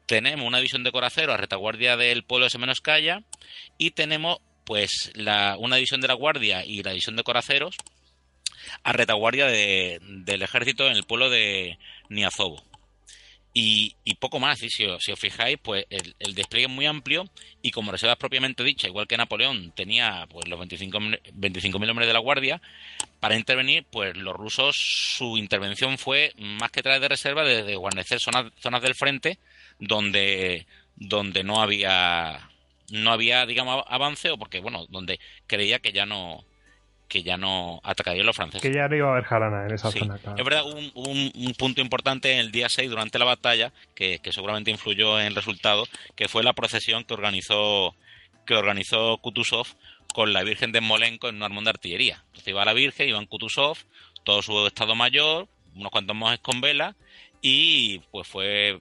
Tenemos 0.06 0.44
una 0.44 0.58
división 0.58 0.82
de 0.82 0.90
coraceros 0.90 1.34
a 1.34 1.36
retaguardia 1.36 1.96
del 1.96 2.24
pueblo 2.24 2.46
de 2.46 2.50
Semenoskaya. 2.50 3.22
Y 3.78 3.92
tenemos, 3.92 4.38
pues, 4.64 5.12
una 5.58 5.76
división 5.76 6.00
de 6.00 6.08
la 6.08 6.14
guardia 6.14 6.64
y 6.64 6.82
la 6.82 6.90
división 6.90 7.14
de 7.14 7.22
coraceros 7.22 7.76
a 8.82 8.92
retaguardia 8.92 9.46
de- 9.46 10.00
del 10.02 10.42
ejército 10.42 10.88
en 10.88 10.96
el 10.96 11.04
pueblo 11.04 11.30
de 11.30 11.78
Niazovo. 12.08 12.64
Y, 13.60 13.96
y 14.04 14.14
poco 14.14 14.38
más, 14.38 14.62
y 14.62 14.70
si, 14.70 14.84
os- 14.84 15.02
si 15.02 15.10
os 15.10 15.18
fijáis, 15.18 15.58
pues 15.60 15.84
el, 15.90 16.14
el 16.20 16.34
despliegue 16.34 16.66
es 16.68 16.72
muy 16.72 16.86
amplio 16.86 17.24
y 17.60 17.70
como 17.72 17.90
reservas 17.90 18.16
propiamente 18.18 18.62
dicha, 18.62 18.86
igual 18.86 19.08
que 19.08 19.16
Napoleón 19.16 19.72
tenía 19.72 20.26
pues 20.30 20.46
los 20.48 20.58
25.000 20.60 21.20
25.000 21.32 21.90
hombres 21.90 22.06
de 22.06 22.12
la 22.12 22.20
guardia, 22.20 22.60
para 23.20 23.36
intervenir, 23.36 23.84
pues 23.90 24.16
los 24.16 24.36
rusos, 24.36 24.76
su 24.76 25.38
intervención 25.38 25.98
fue 25.98 26.32
más 26.38 26.70
que 26.70 26.82
traer 26.82 27.00
de 27.00 27.08
reserva, 27.08 27.44
desde 27.44 27.76
guarnecer 27.76 28.20
zonas, 28.20 28.52
zonas 28.60 28.82
del 28.82 28.94
frente 28.94 29.38
donde, 29.80 30.66
donde 30.96 31.42
no 31.44 31.60
había 31.60 32.50
no 32.90 33.12
había 33.12 33.44
digamos 33.46 33.84
avance 33.88 34.30
o 34.30 34.38
porque 34.38 34.60
bueno 34.60 34.86
donde 34.88 35.20
creía 35.46 35.78
que 35.78 35.92
ya 35.92 36.06
no 36.06 36.44
que 37.08 37.22
ya 37.22 37.36
no 37.38 37.80
atacarían 37.82 38.26
los 38.26 38.36
franceses 38.36 38.62
Que 38.62 38.76
ya 38.76 38.86
no 38.86 38.94
iba 38.96 39.08
a 39.08 39.12
haber 39.12 39.24
jarana 39.24 39.66
en 39.66 39.74
esa 39.74 39.90
Sí. 39.90 39.98
zona. 40.00 40.18
claro. 40.18 40.36
Es 40.38 40.44
verdad, 40.44 40.64
un, 40.66 40.92
un- 40.94 41.32
un 41.34 41.54
punto 41.54 41.80
importante 41.80 42.32
en 42.34 42.38
el 42.40 42.52
día 42.52 42.68
6 42.68 42.90
durante 42.90 43.18
la 43.18 43.24
batalla, 43.24 43.72
que, 43.94 44.18
que 44.20 44.30
seguramente 44.32 44.70
influyó 44.70 45.18
en 45.18 45.26
el 45.26 45.34
resultado, 45.34 45.84
que 46.16 46.28
fue 46.28 46.42
la 46.44 46.52
procesión 46.52 47.04
que 47.04 47.14
organizó 47.14 47.94
que 48.46 48.54
organizó 48.54 49.18
Kutuzov 49.18 49.66
con 50.14 50.32
la 50.32 50.42
Virgen 50.42 50.72
de 50.72 50.80
Molenko 50.80 51.28
en 51.28 51.36
un 51.36 51.42
armón 51.42 51.64
de 51.64 51.70
artillería. 51.70 52.22
Entonces 52.28 52.48
iba 52.48 52.64
la 52.64 52.72
Virgen, 52.72 53.08
iban 53.10 53.26
Kutuzov, 53.26 53.76
todo 54.24 54.40
su 54.40 54.66
estado 54.66 54.94
mayor, 54.94 55.48
unos 55.74 55.90
cuantos 55.90 56.16
monjes 56.16 56.40
con 56.40 56.62
vela, 56.62 56.96
y 57.42 57.98
pues 58.10 58.26
fue 58.26 58.80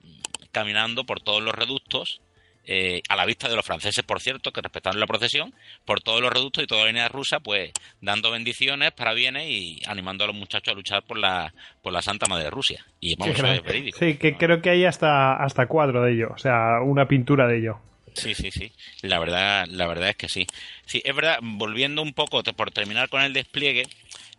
caminando 0.52 1.04
por 1.04 1.20
todos 1.20 1.42
los 1.42 1.54
reductos, 1.54 2.22
eh, 2.70 3.00
a 3.08 3.16
la 3.16 3.24
vista 3.24 3.48
de 3.48 3.56
los 3.56 3.64
franceses, 3.64 4.04
por 4.04 4.20
cierto, 4.20 4.52
que 4.52 4.60
respetaron 4.60 5.00
la 5.00 5.06
procesión, 5.06 5.54
por 5.86 6.02
todos 6.02 6.20
los 6.20 6.30
reductos 6.30 6.62
y 6.62 6.66
toda 6.66 6.82
la 6.82 6.88
línea 6.88 7.08
rusa, 7.08 7.40
pues 7.40 7.72
dando 8.02 8.30
bendiciones, 8.30 8.92
parabienes 8.92 9.48
y 9.48 9.80
animando 9.86 10.24
a 10.24 10.26
los 10.26 10.36
muchachos 10.36 10.72
a 10.72 10.76
luchar 10.76 11.02
por 11.02 11.18
la, 11.18 11.54
por 11.82 11.94
la 11.94 12.02
Santa 12.02 12.26
Madre 12.26 12.44
de 12.44 12.50
Rusia. 12.50 12.84
Y 13.00 13.16
vamos, 13.16 13.34
Qué 13.34 13.40
eso 13.40 13.46
es 13.46 13.52
grande. 13.54 13.72
verídico. 13.72 13.98
Sí, 13.98 14.16
que 14.18 14.36
creo 14.36 14.60
que 14.60 14.68
hay 14.68 14.84
hasta, 14.84 15.42
hasta 15.42 15.66
cuadro 15.66 16.02
de 16.02 16.12
ello. 16.12 16.28
O 16.34 16.38
sea, 16.38 16.80
una 16.84 17.08
pintura 17.08 17.46
de 17.46 17.58
ello. 17.58 17.78
Sí, 18.14 18.34
sí, 18.34 18.50
sí. 18.50 18.70
La 19.02 19.18
verdad, 19.18 19.66
la 19.68 19.86
verdad 19.86 20.10
es 20.10 20.16
que 20.16 20.28
sí. 20.28 20.46
Sí, 20.84 21.00
es 21.04 21.14
verdad, 21.14 21.38
volviendo 21.40 22.02
un 22.02 22.12
poco, 22.12 22.42
por 22.42 22.70
terminar 22.70 23.08
con 23.08 23.22
el 23.22 23.32
despliegue, 23.32 23.84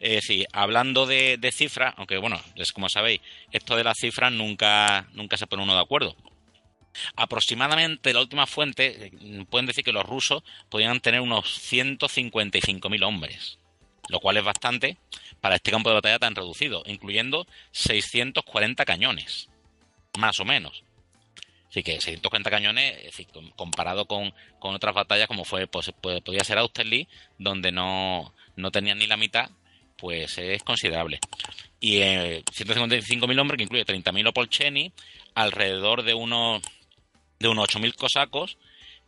eh, 0.02 0.20
sí, 0.22 0.46
hablando 0.54 1.06
de, 1.06 1.38
de 1.38 1.52
cifras, 1.52 1.94
aunque 1.98 2.18
bueno, 2.18 2.40
es 2.56 2.72
como 2.74 2.90
sabéis, 2.90 3.22
esto 3.52 3.76
de 3.76 3.84
las 3.84 3.98
cifras 3.98 4.32
nunca, 4.32 5.08
nunca 5.14 5.38
se 5.38 5.48
pone 5.48 5.64
uno 5.64 5.74
de 5.76 5.82
acuerdo. 5.82 6.16
Aproximadamente 7.16 8.14
la 8.14 8.22
última 8.22 8.48
fuente 8.48 9.08
eh, 9.08 9.46
pueden 9.50 9.66
decir 9.66 9.84
que 9.84 9.94
los 9.94 10.06
rusos 10.06 10.44
podían 10.70 11.00
tener 11.00 11.22
unos 11.22 11.46
155.000 11.72 13.06
hombres, 13.06 13.60
lo 14.10 14.20
cual 14.20 14.38
es 14.38 14.44
bastante 14.44 14.98
para 15.42 15.56
este 15.56 15.72
campo 15.72 15.90
de 15.90 15.96
batalla 15.96 16.20
tan 16.20 16.36
reducido, 16.36 16.84
incluyendo 16.86 17.48
640 17.72 18.86
cañones, 18.86 19.50
más 20.18 20.40
o 20.40 20.46
menos. 20.46 20.84
Así 21.70 21.84
que 21.84 22.02
640 22.02 22.50
cañones, 22.50 22.98
es 23.06 23.28
comparado 23.56 24.06
con, 24.06 24.34
con 24.58 24.74
otras 24.74 24.96
batallas 24.96 25.28
como 25.28 25.46
fue, 25.46 25.68
pues, 25.68 25.92
pues, 26.02 26.22
podía 26.22 26.44
ser 26.44 26.58
Austerlitz, 26.58 27.10
donde 27.38 27.72
no, 27.72 28.34
no 28.56 28.72
tenían 28.72 28.98
ni 28.98 29.06
la 29.06 29.18
mitad, 29.18 29.52
pues 29.96 30.38
es 30.40 30.64
considerable. 30.64 31.20
Y 31.80 31.98
eh, 31.98 32.44
155.000 32.46 33.40
hombres, 33.40 33.58
que 33.58 33.64
incluye 33.64 33.86
30.000 33.86 34.30
Opolcheni, 34.30 34.92
alrededor 35.36 36.04
de 36.04 36.16
unos, 36.16 36.64
de 37.40 37.48
unos 37.48 37.70
8.000 37.70 37.96
cosacos 37.96 38.58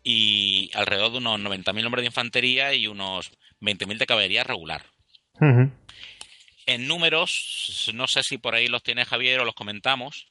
y 0.04 0.72
alrededor 0.74 1.12
de 1.12 1.18
unos 1.20 1.40
90.000 1.40 1.86
hombres 1.86 2.04
de 2.04 2.08
infantería 2.08 2.74
y 2.74 2.88
unos 2.88 3.32
20.000 3.60 3.98
de 3.98 4.06
caballería 4.06 4.44
regular. 4.44 4.86
En 6.66 6.88
números, 6.88 7.92
no 7.94 8.08
sé 8.08 8.24
si 8.24 8.38
por 8.38 8.56
ahí 8.56 8.68
los 8.68 8.84
tiene 8.84 9.06
Javier 9.06 9.40
o 9.40 9.46
los 9.46 9.56
comentamos, 9.56 10.28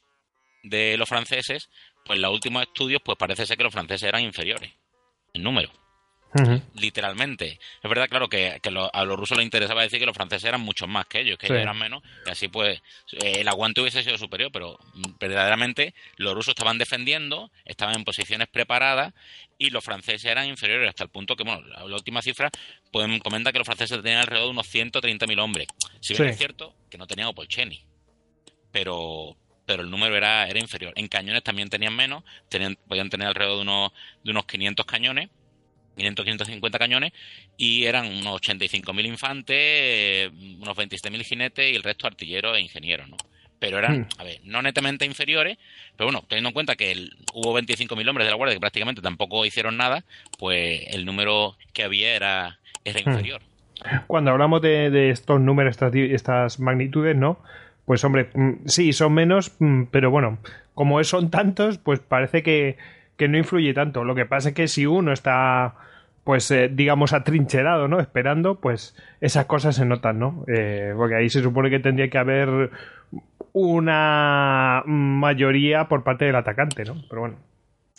de 0.63 0.95
los 0.97 1.09
franceses, 1.09 1.69
pues 2.05 2.19
los 2.19 2.31
últimos 2.31 2.63
estudios, 2.63 3.01
pues 3.03 3.17
parece 3.17 3.45
ser 3.45 3.57
que 3.57 3.63
los 3.63 3.73
franceses 3.73 4.07
eran 4.07 4.23
inferiores 4.23 4.71
en 5.33 5.43
número, 5.43 5.71
Literalmente. 6.75 7.59
Es 7.83 7.89
verdad, 7.89 8.07
claro, 8.09 8.29
que, 8.29 8.59
que 8.61 8.71
lo- 8.71 8.93
a 8.93 9.03
los 9.05 9.17
rusos 9.19 9.37
les 9.37 9.43
interesaba 9.45 9.81
decir 9.83 9.99
que 9.99 10.05
los 10.05 10.15
franceses 10.15 10.45
eran 10.45 10.61
muchos 10.61 10.87
más 10.87 11.05
que 11.05 11.19
ellos, 11.19 11.37
que 11.37 11.47
Sí. 11.47 11.53
ellos 11.53 11.63
eran 11.63 11.77
menos, 11.77 12.01
y 12.25 12.29
así 12.29 12.47
pues 12.47 12.81
el 13.11 13.47
aguante 13.47 13.81
hubiese 13.81 14.03
sido 14.03 14.17
superior, 14.17 14.51
pero 14.51 14.77
mm, 14.93 15.17
verdaderamente 15.19 15.93
los 16.15 16.33
rusos 16.33 16.53
estaban 16.53 16.77
defendiendo, 16.77 17.51
estaban 17.65 17.95
en 17.95 18.03
posiciones 18.05 18.47
preparadas 18.47 19.13
y 19.57 19.69
los 19.69 19.83
franceses 19.83 20.25
eran 20.25 20.47
inferiores 20.47 20.89
hasta 20.89 21.03
el 21.03 21.09
punto 21.09 21.35
que, 21.35 21.43
bueno, 21.43 21.61
la, 21.67 21.85
la 21.85 21.95
última 21.95 22.21
cifra 22.21 22.49
pues, 22.91 23.07
comenta 23.21 23.51
que 23.51 23.57
los 23.59 23.65
franceses 23.65 24.01
tenían 24.01 24.21
alrededor 24.21 24.47
de 24.47 24.51
unos 24.51 24.67
130.000 24.67 25.39
hombres. 25.39 25.67
Si 25.99 26.13
bien 26.13 26.25
Sí. 26.27 26.31
es 26.31 26.37
cierto 26.37 26.73
que 26.89 26.97
no 26.97 27.05
tenían 27.07 27.27
Opolcheni, 27.27 27.83
pero 28.71 29.35
pero 29.65 29.83
el 29.83 29.89
número 29.91 30.17
era, 30.17 30.47
era 30.49 30.59
inferior. 30.59 30.91
En 30.97 31.07
cañones 31.07 31.43
también 31.43 31.69
tenían 31.69 31.95
menos, 31.95 32.23
tenían, 32.49 32.77
podían 32.87 33.09
tener 33.09 33.27
alrededor 33.27 33.57
de 33.57 33.61
unos, 33.61 33.91
de 34.23 34.31
unos 34.31 34.45
500 34.45 34.85
cañones, 34.85 35.29
500, 35.95 36.23
550 36.25 36.79
cañones, 36.79 37.11
y 37.57 37.85
eran 37.85 38.07
unos 38.07 38.35
85.000 38.35 39.05
infantes, 39.05 40.31
unos 40.59 40.75
27.000 40.77 41.23
jinetes 41.23 41.71
y 41.71 41.75
el 41.75 41.83
resto 41.83 42.07
artilleros 42.07 42.57
e 42.57 42.61
ingenieros, 42.61 43.09
¿no? 43.09 43.17
Pero 43.59 43.77
eran, 43.77 44.01
Hmm. 44.01 44.19
a 44.19 44.23
ver, 44.23 44.39
no 44.43 44.61
netamente 44.61 45.05
inferiores, 45.05 45.57
pero 45.95 46.07
bueno, 46.07 46.23
teniendo 46.27 46.49
en 46.49 46.53
cuenta 46.53 46.75
que 46.75 46.91
el- 46.91 47.11
hubo 47.33 47.53
25.000 47.53 48.07
hombres 48.09 48.25
de 48.25 48.31
la 48.31 48.37
Guardia 48.37 48.55
que 48.55 48.59
prácticamente 48.59 49.01
tampoco 49.01 49.45
hicieron 49.45 49.77
nada, 49.77 50.03
pues 50.39 50.81
el 50.87 51.05
número 51.05 51.55
que 51.73 51.83
había 51.83 52.15
era, 52.15 52.59
era 52.83 52.99
Hmm. 53.01 53.09
inferior. 53.09 53.41
Cuando 54.07 54.31
hablamos 54.31 54.61
de, 54.61 54.89
de 54.89 55.09
estos 55.11 55.39
números, 55.41 55.71
estas, 55.71 55.93
estas 55.95 56.59
magnitudes, 56.59 57.15
¿no? 57.15 57.39
Pues 57.85 58.03
hombre, 58.03 58.29
mm, 58.33 58.67
sí, 58.67 58.93
son 58.93 59.13
menos, 59.13 59.51
mm, 59.59 59.83
pero 59.91 60.09
bueno, 60.11 60.39
como 60.73 61.03
son 61.03 61.29
tantos, 61.31 61.77
pues 61.77 61.99
parece 61.99 62.41
que, 62.43 62.77
que 63.21 63.27
no 63.27 63.37
influye 63.37 63.71
tanto. 63.75 64.03
Lo 64.03 64.15
que 64.15 64.25
pasa 64.25 64.49
es 64.49 64.55
que 64.55 64.67
si 64.67 64.87
uno 64.87 65.13
está, 65.13 65.75
pues 66.23 66.49
eh, 66.49 66.71
digamos, 66.73 67.13
atrincherado, 67.13 67.87
¿no? 67.87 67.99
Esperando, 67.99 68.59
pues 68.59 68.97
esas 69.19 69.45
cosas 69.45 69.75
se 69.75 69.85
notan, 69.85 70.17
¿no? 70.17 70.43
Eh, 70.47 70.91
porque 70.97 71.17
ahí 71.17 71.29
se 71.29 71.43
supone 71.43 71.69
que 71.69 71.77
tendría 71.77 72.09
que 72.09 72.17
haber 72.17 72.71
una 73.53 74.81
mayoría 74.87 75.87
por 75.87 76.03
parte 76.03 76.25
del 76.25 76.35
atacante, 76.35 76.83
¿no? 76.83 76.95
Pero 77.07 77.21
bueno, 77.21 77.35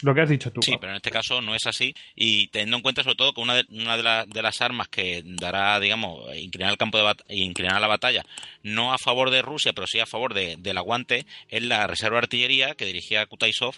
lo 0.02 0.14
que 0.14 0.20
has 0.22 0.28
dicho 0.28 0.50
tú. 0.52 0.60
Sí, 0.62 0.76
pero 0.81 0.92
en 0.92 0.97
este 0.97 1.10
caso 1.10 1.40
no 1.40 1.55
es 1.55 1.66
así. 1.66 1.94
Y 2.14 2.48
teniendo 2.48 2.76
en 2.76 2.82
cuenta 2.82 3.02
sobre 3.02 3.16
todo 3.16 3.32
que 3.32 3.40
una 3.40 3.55
de, 3.55 3.64
una 3.70 3.97
de, 3.97 4.02
la- 4.02 4.24
de 4.26 4.42
las 4.42 4.60
armas 4.60 4.89
que 4.89 5.22
dará, 5.24 5.78
digamos, 5.81 6.24
inclinar 6.36 6.70
el 6.72 6.76
campo 6.78 6.98
de 6.98 7.14
inclinar 7.36 7.81
la 7.81 7.86
batalla, 7.86 8.24
no 8.62 8.92
a 8.92 8.98
favor 8.98 9.31
de 9.31 9.42
Rusia, 9.42 9.72
pero 9.72 9.86
sí 9.86 10.00
a 10.00 10.06
favor 10.06 10.34
de- 10.34 10.56
del 10.58 10.78
aguante, 10.78 11.26
es 11.48 11.62
la 11.62 11.86
reserva 11.86 12.16
de 12.18 12.24
artillería 12.24 12.74
que 12.74 12.84
dirigía 12.86 13.26
Kutaisov. 13.26 13.76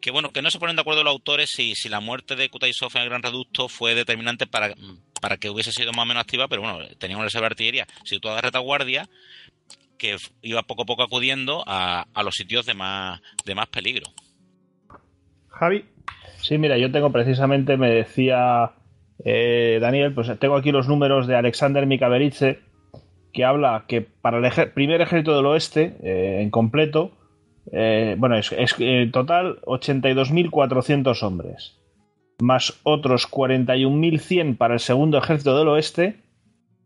Que 0.00 0.10
bueno, 0.10 0.30
que 0.32 0.42
no 0.42 0.50
se 0.50 0.58
ponen 0.58 0.76
de 0.76 0.82
acuerdo 0.82 1.02
los 1.04 1.12
autores 1.12 1.50
si, 1.50 1.74
la 1.88 2.00
muerte 2.00 2.36
de 2.36 2.48
Kutaisov 2.50 2.90
en 2.96 3.02
el 3.02 3.08
Gran 3.08 3.22
Reducto 3.22 3.68
fue 3.68 3.94
determinante 3.94 4.46
para, 4.46 4.74
que 5.38 5.50
hubiese 5.50 5.72
sido 5.72 5.92
más 5.92 6.02
o 6.02 6.06
menos 6.06 6.20
activa, 6.22 6.48
pero 6.48 6.62
bueno, 6.62 6.78
tenía 6.98 7.16
una 7.16 7.24
reserva 7.26 7.48
de 7.48 7.52
artillería 7.52 7.86
situada 8.04 8.38
en 8.38 8.42
retaguardia 8.44 9.08
que 9.96 10.16
iba 10.42 10.62
poco 10.64 10.82
a 10.82 10.86
poco 10.86 11.02
acudiendo 11.02 11.62
a, 11.66 12.06
a 12.12 12.22
los 12.22 12.34
sitios 12.34 12.66
de 12.66 12.74
más, 12.74 13.20
de 13.44 13.54
más 13.54 13.68
peligro. 13.68 14.12
Javi. 15.54 15.84
Sí, 16.40 16.58
mira, 16.58 16.76
yo 16.76 16.92
tengo 16.92 17.10
precisamente, 17.10 17.76
me 17.76 17.90
decía 17.90 18.72
eh, 19.24 19.78
Daniel, 19.80 20.12
pues 20.12 20.30
tengo 20.38 20.56
aquí 20.56 20.72
los 20.72 20.88
números 20.88 21.26
de 21.26 21.36
Alexander 21.36 21.86
Mikaberidze, 21.86 22.58
que 23.32 23.44
habla 23.44 23.84
que 23.88 24.02
para 24.02 24.38
el 24.38 24.70
primer 24.72 25.00
ejército 25.00 25.36
del 25.36 25.46
oeste, 25.46 25.96
eh, 26.02 26.40
en 26.42 26.50
completo, 26.50 27.12
eh, 27.72 28.14
bueno, 28.18 28.36
es, 28.36 28.52
es 28.52 28.74
en 28.78 29.10
total 29.10 29.60
82.400 29.62 31.22
hombres, 31.22 31.78
más 32.40 32.78
otros 32.82 33.30
41.100 33.30 34.56
para 34.56 34.74
el 34.74 34.80
segundo 34.80 35.18
ejército 35.18 35.58
del 35.58 35.68
oeste, 35.68 36.23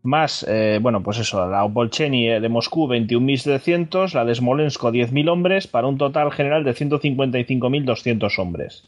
más, 0.03 0.45
eh, 0.47 0.79
bueno, 0.81 1.03
pues 1.03 1.19
eso, 1.19 1.47
la 1.47 1.63
Opolcheni 1.63 2.27
de 2.27 2.49
Moscú 2.49 2.87
21.700, 2.87 4.13
la 4.13 4.25
de 4.25 4.35
Smolensk 4.35 4.81
10.000 4.81 5.29
hombres, 5.29 5.67
para 5.67 5.87
un 5.87 5.97
total 5.97 6.31
general 6.31 6.63
de 6.63 6.73
155.200 6.73 8.39
hombres. 8.39 8.87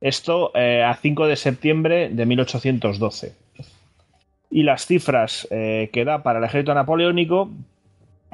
Esto 0.00 0.52
eh, 0.54 0.82
a 0.82 0.94
5 0.94 1.26
de 1.26 1.36
septiembre 1.36 2.08
de 2.08 2.26
1812. 2.26 3.34
Y 4.50 4.62
las 4.62 4.86
cifras 4.86 5.46
eh, 5.50 5.90
que 5.92 6.04
da 6.04 6.22
para 6.22 6.38
el 6.38 6.44
ejército 6.44 6.72
napoleónico 6.72 7.50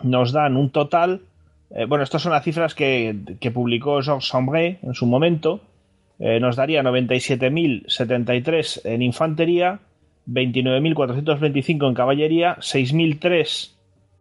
nos 0.02 0.32
dan 0.32 0.56
un 0.56 0.70
total. 0.70 1.22
eh, 1.70 1.86
bueno, 1.86 2.04
estas 2.04 2.22
son 2.22 2.32
las 2.32 2.44
cifras 2.44 2.74
que, 2.74 3.16
que 3.40 3.50
publicó 3.50 4.00
Georges 4.02 4.28
Sambré 4.28 4.78
en 4.82 4.94
su 4.94 5.06
momento. 5.06 5.60
Eh, 6.18 6.38
nos 6.38 6.56
daría 6.56 6.82
97.073 6.82 8.80
en 8.84 9.02
infantería, 9.02 9.80
29.425 10.26 11.88
en 11.88 11.94
caballería, 11.94 12.56
6.003. 12.60 13.70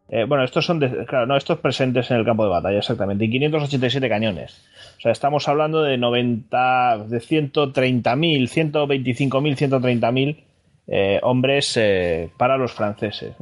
eh, 0.10 0.26
bueno, 0.26 0.44
estos 0.44 0.66
son, 0.66 0.80
de- 0.80 1.06
claro, 1.06 1.26
no, 1.26 1.38
estos 1.38 1.60
presentes 1.60 2.12
en 2.12 2.18
el 2.18 2.26
campo 2.26 2.44
de 2.44 2.50
batalla, 2.52 2.78
exactamente, 2.80 3.26
y 3.26 3.30
587 3.32 4.10
cañones. 4.10 4.64
O 4.98 5.02
sea, 5.02 5.12
estamos 5.12 5.48
hablando 5.48 5.82
de 5.82 5.98
90, 5.98 7.06
de 7.08 7.18
130.000, 7.20 8.48
125.000, 8.48 9.56
130.000 9.56 10.44
eh, 10.88 11.20
hombres 11.24 11.78
eh, 11.78 12.30
para 12.38 12.58
los 12.58 12.74
franceses. 12.74 13.36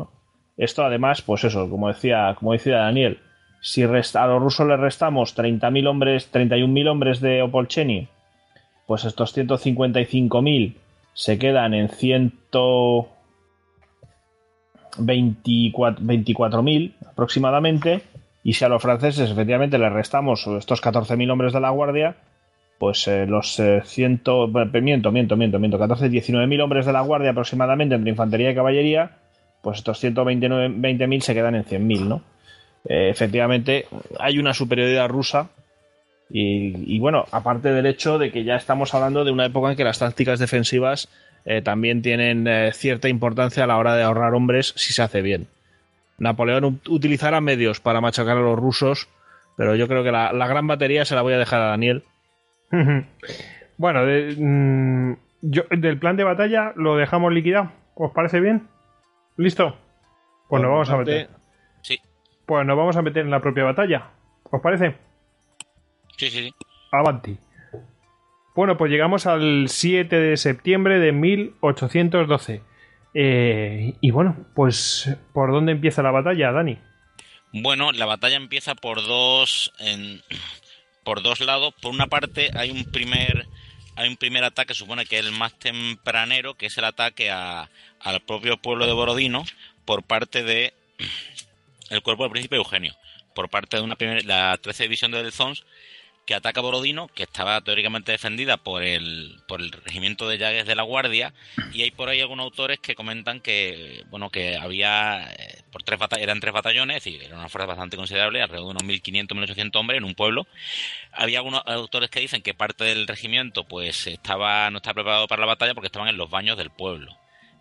Esto 0.57 0.83
además, 0.85 1.21
pues 1.23 1.43
eso, 1.43 1.69
como 1.69 1.87
decía, 1.87 2.35
como 2.37 2.53
decía 2.53 2.77
Daniel, 2.77 3.17
si 3.61 3.83
a 3.83 3.87
los 4.27 4.41
rusos 4.41 4.67
les 4.67 4.79
restamos 4.79 5.35
30.000 5.35 5.87
hombres, 5.87 6.31
31.000 6.31 6.87
hombres 6.87 7.19
de 7.19 7.41
Opolcheni, 7.41 8.07
pues 8.87 9.05
estos 9.05 9.35
155.000 9.35 10.75
se 11.13 11.37
quedan 11.37 11.73
en 11.73 11.89
124 11.89 13.21
24.000 14.97 16.93
aproximadamente, 17.07 18.01
y 18.43 18.53
si 18.53 18.65
a 18.65 18.69
los 18.69 18.81
franceses 18.81 19.29
efectivamente 19.29 19.77
les 19.77 19.91
restamos 19.91 20.47
estos 20.47 20.81
14.000 20.81 21.31
hombres 21.31 21.53
de 21.53 21.59
la 21.59 21.69
guardia, 21.69 22.15
pues 22.79 23.07
eh, 23.07 23.27
los 23.27 23.59
eh, 23.59 23.81
ciento, 23.85 24.47
miento, 24.47 25.11
miento, 25.11 25.37
miento, 25.37 25.59
miento, 25.59 25.79
14, 25.79 26.09
19.000 26.09 26.63
hombres 26.63 26.85
de 26.85 26.93
la 26.93 27.01
guardia 27.01 27.31
aproximadamente 27.31 27.95
entre 27.95 28.09
infantería 28.09 28.51
y 28.51 28.55
caballería, 28.55 29.17
pues 29.61 29.77
estos 29.77 30.03
120.000 30.03 31.19
se 31.21 31.33
quedan 31.33 31.55
en 31.55 31.63
100.000, 31.63 32.07
¿no? 32.07 32.23
Eh, 32.85 33.09
efectivamente, 33.09 33.85
hay 34.19 34.39
una 34.39 34.55
superioridad 34.55 35.07
rusa 35.07 35.49
y, 36.31 36.95
y, 36.95 36.99
bueno, 36.99 37.25
aparte 37.31 37.69
del 37.73 37.85
hecho 37.85 38.17
de 38.17 38.31
que 38.31 38.43
ya 38.43 38.55
estamos 38.55 38.93
hablando 38.93 39.23
de 39.25 39.31
una 39.31 39.45
época 39.45 39.71
en 39.71 39.75
que 39.77 39.83
las 39.83 39.99
tácticas 39.99 40.39
defensivas 40.39 41.09
eh, 41.45 41.61
también 41.61 42.01
tienen 42.01 42.47
eh, 42.47 42.71
cierta 42.73 43.09
importancia 43.09 43.63
a 43.63 43.67
la 43.67 43.77
hora 43.77 43.95
de 43.95 44.03
ahorrar 44.03 44.33
hombres 44.33 44.73
si 44.77 44.93
se 44.93 45.01
hace 45.01 45.21
bien. 45.21 45.47
Napoleón 46.17 46.63
ut- 46.63 46.89
utilizará 46.89 47.41
medios 47.41 47.79
para 47.79 47.99
machacar 48.01 48.37
a 48.37 48.41
los 48.41 48.57
rusos, 48.59 49.09
pero 49.57 49.75
yo 49.75 49.87
creo 49.87 50.03
que 50.03 50.11
la, 50.11 50.31
la 50.33 50.47
gran 50.47 50.67
batería 50.67 51.03
se 51.05 51.15
la 51.15 51.21
voy 51.23 51.33
a 51.33 51.37
dejar 51.39 51.61
a 51.61 51.65
Daniel. 51.69 52.03
bueno, 53.77 54.05
de- 54.05 54.35
mm, 54.37 55.13
yo, 55.41 55.63
del 55.71 55.97
plan 55.97 56.15
de 56.17 56.23
batalla 56.23 56.73
lo 56.75 56.95
dejamos 56.95 57.33
liquidado. 57.33 57.71
¿Os 57.95 58.11
parece 58.13 58.39
bien? 58.39 58.67
¿Listo? 59.37 59.75
Pues 60.47 60.59
Por 60.59 60.61
nos 60.61 60.69
vamos 60.71 60.89
a 60.89 60.97
meter. 60.97 61.29
Sí, 61.81 61.99
Pues 62.45 62.65
nos 62.65 62.77
vamos 62.77 62.95
a 62.95 63.01
meter 63.01 63.23
en 63.25 63.31
la 63.31 63.41
propia 63.41 63.63
batalla. 63.63 64.09
¿Os 64.43 64.61
parece? 64.61 64.95
Sí, 66.17 66.29
sí. 66.29 66.43
sí. 66.43 66.53
Avanti. 66.91 67.37
Bueno, 68.55 68.77
pues 68.77 68.91
llegamos 68.91 69.25
al 69.27 69.67
7 69.69 70.15
de 70.15 70.37
septiembre 70.37 70.99
de 70.99 71.11
1812. 71.13 72.61
Eh, 73.13 73.93
y 74.01 74.11
bueno, 74.11 74.45
pues 74.55 75.09
¿por 75.33 75.51
dónde 75.51 75.71
empieza 75.73 76.01
la 76.03 76.11
batalla, 76.11 76.51
Dani? 76.51 76.77
Bueno, 77.53 77.91
la 77.91 78.05
batalla 78.05 78.37
empieza 78.37 78.75
por 78.75 79.01
dos 79.01 79.73
en- 79.79 80.21
por 81.03 81.21
dos 81.21 81.39
lados. 81.41 81.73
Por 81.81 81.91
una 81.93 82.07
parte 82.07 82.51
hay 82.55 82.71
un 82.71 82.85
primer 82.85 83.47
hay 83.97 84.07
un 84.07 84.15
primer 84.15 84.43
ataque, 84.45 84.73
supone 84.73 85.05
que 85.05 85.19
es 85.19 85.25
el 85.25 85.33
más 85.33 85.53
tempranero, 85.59 86.55
que 86.55 86.67
es 86.67 86.77
el 86.77 86.85
ataque 86.85 87.29
a- 87.29 87.69
al 87.99 88.21
propio 88.21 88.57
pueblo 88.57 88.85
de 88.87 88.93
Borodino 88.93 89.43
por 89.85 90.03
parte 90.03 90.43
de 90.43 90.73
el 91.89 92.01
cuerpo 92.01 92.23
del 92.23 92.31
príncipe 92.31 92.55
Eugenio, 92.55 92.95
por 93.35 93.49
parte 93.49 93.77
de 93.77 93.83
una 93.83 93.97
primer- 93.97 94.25
la 94.25 94.57
13 94.61 94.83
división 94.83 95.11
de 95.11 95.21
Delzons 95.21 95.65
que 96.25 96.35
ataca 96.35 96.61
Borodino, 96.61 97.07
que 97.07 97.23
estaba 97.23 97.59
teóricamente 97.61 98.11
defendida 98.11 98.57
por 98.57 98.83
el, 98.83 99.41
por 99.47 99.61
el 99.61 99.71
regimiento 99.71 100.29
de 100.29 100.37
Llagues 100.37 100.65
de 100.65 100.75
la 100.75 100.83
Guardia, 100.83 101.33
y 101.73 101.81
hay 101.83 101.91
por 101.91 102.09
ahí 102.09 102.21
algunos 102.21 102.45
autores 102.45 102.79
que 102.79 102.95
comentan 102.95 103.41
que, 103.41 104.03
bueno, 104.09 104.29
que 104.29 104.55
había, 104.55 105.33
eh, 105.33 105.63
por 105.71 105.83
tres 105.83 105.99
eran 106.19 106.39
tres 106.39 106.53
batallones, 106.53 106.97
es 106.97 107.03
decir, 107.03 107.23
era 107.23 107.37
una 107.37 107.49
fuerza 107.49 107.67
bastante 107.67 107.97
considerable, 107.97 108.41
alrededor 108.41 108.67
de 108.67 108.71
unos 108.71 108.83
1.500, 108.83 109.27
1.800 109.27 109.75
hombres 109.79 109.97
en 109.97 110.03
un 110.03 110.15
pueblo. 110.15 110.47
Había 111.11 111.39
algunos 111.39 111.61
autores 111.65 112.09
que 112.09 112.19
dicen 112.19 112.41
que 112.41 112.53
parte 112.53 112.83
del 112.83 113.07
regimiento, 113.07 113.63
pues, 113.63 114.07
estaba, 114.07 114.69
no 114.69 114.77
estaba 114.77 114.95
preparado 114.95 115.27
para 115.27 115.41
la 115.41 115.47
batalla 115.47 115.73
porque 115.73 115.87
estaban 115.87 116.07
en 116.07 116.17
los 116.17 116.29
baños 116.29 116.57
del 116.57 116.69
pueblo. 116.69 117.17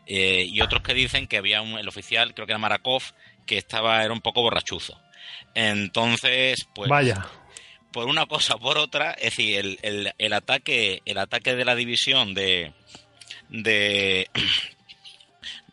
Eh, 0.07 0.45
y 0.47 0.61
otros 0.61 0.83
que 0.83 0.93
dicen 0.93 1.27
que 1.27 1.37
había 1.37 1.63
un, 1.63 1.79
el 1.79 1.89
oficial, 1.89 2.35
creo 2.35 2.47
que 2.47 2.53
era 2.53 2.59
Marakov, 2.59 3.03
que 3.47 3.57
estaba, 3.57 4.05
era 4.05 4.13
un 4.13 4.21
poco 4.21 4.43
borrachuzo. 4.43 5.01
Entonces, 5.55 6.67
pues 6.75 6.89
Vaya. 6.89 7.27
Por 7.93 8.07
una 8.07 8.27
cosa 8.27 8.55
o 8.55 8.60
por 8.60 8.78
otra, 8.78 9.12
es 9.12 9.36
decir, 9.36 9.59
el, 9.59 9.78
el, 9.83 10.12
el 10.19 10.33
ataque, 10.33 11.02
el 11.05 11.19
ataque 11.19 11.55
de 11.55 11.65
la 11.65 11.75
división 11.75 12.35
de, 12.35 12.73
de 13.49 14.28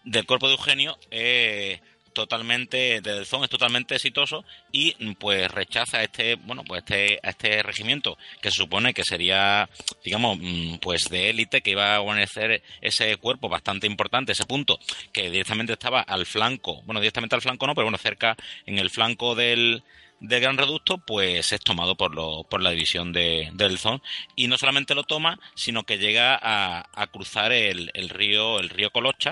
del 0.04 0.26
cuerpo 0.26 0.48
de 0.48 0.54
Eugenio 0.54 0.98
es 1.12 1.82
totalmente 2.18 3.00
de 3.02 3.14
Delzón 3.14 3.44
es 3.44 3.50
totalmente 3.50 3.94
exitoso 3.94 4.44
y 4.72 4.94
pues 5.16 5.52
rechaza 5.52 6.02
este 6.02 6.34
bueno 6.34 6.64
pues 6.64 6.80
este 6.80 7.20
a 7.22 7.30
este 7.30 7.62
regimiento 7.62 8.18
que 8.42 8.50
se 8.50 8.58
supone 8.58 8.92
que 8.96 9.04
sería 9.04 9.70
digamos 10.04 10.40
mm, 10.42 10.78
pues 10.78 11.10
de 11.10 11.30
élite 11.30 11.62
que 11.62 11.72
iba 11.72 11.94
a 11.94 12.00
guarnecer 12.00 12.64
ese 12.82 13.18
cuerpo 13.18 13.50
bastante 13.50 13.86
importante 13.86 14.32
ese 14.32 14.46
punto 14.46 14.80
que 15.14 15.30
directamente 15.30 15.74
estaba 15.74 16.02
al 16.02 16.26
flanco 16.26 16.82
bueno 16.84 17.00
directamente 17.02 17.36
al 17.36 17.44
flanco 17.44 17.68
no 17.68 17.76
pero 17.76 17.86
bueno 17.86 18.00
cerca 18.00 18.36
en 18.66 18.80
el 18.80 18.90
flanco 18.90 19.36
del 19.36 19.84
del 20.20 20.42
Gran 20.42 20.58
Reducto, 20.58 20.98
pues 20.98 21.52
es 21.54 21.62
tomado 21.62 21.96
por, 21.96 22.16
lo, 22.16 22.44
por 22.50 22.62
la 22.62 22.72
división 22.72 23.14
de, 23.14 23.50
de 23.54 23.68
Delzón 23.68 24.02
y 24.36 24.48
no 24.48 24.58
solamente 24.58 24.96
lo 24.96 25.04
toma, 25.04 25.40
sino 25.56 25.84
que 25.84 25.98
llega 26.00 26.38
a, 26.42 26.90
a 26.94 27.08
cruzar 27.08 27.52
el, 27.52 27.92
el 27.94 28.10
río 28.10 28.60
el 28.60 28.70
río 28.70 28.90
Colocha 28.92 29.32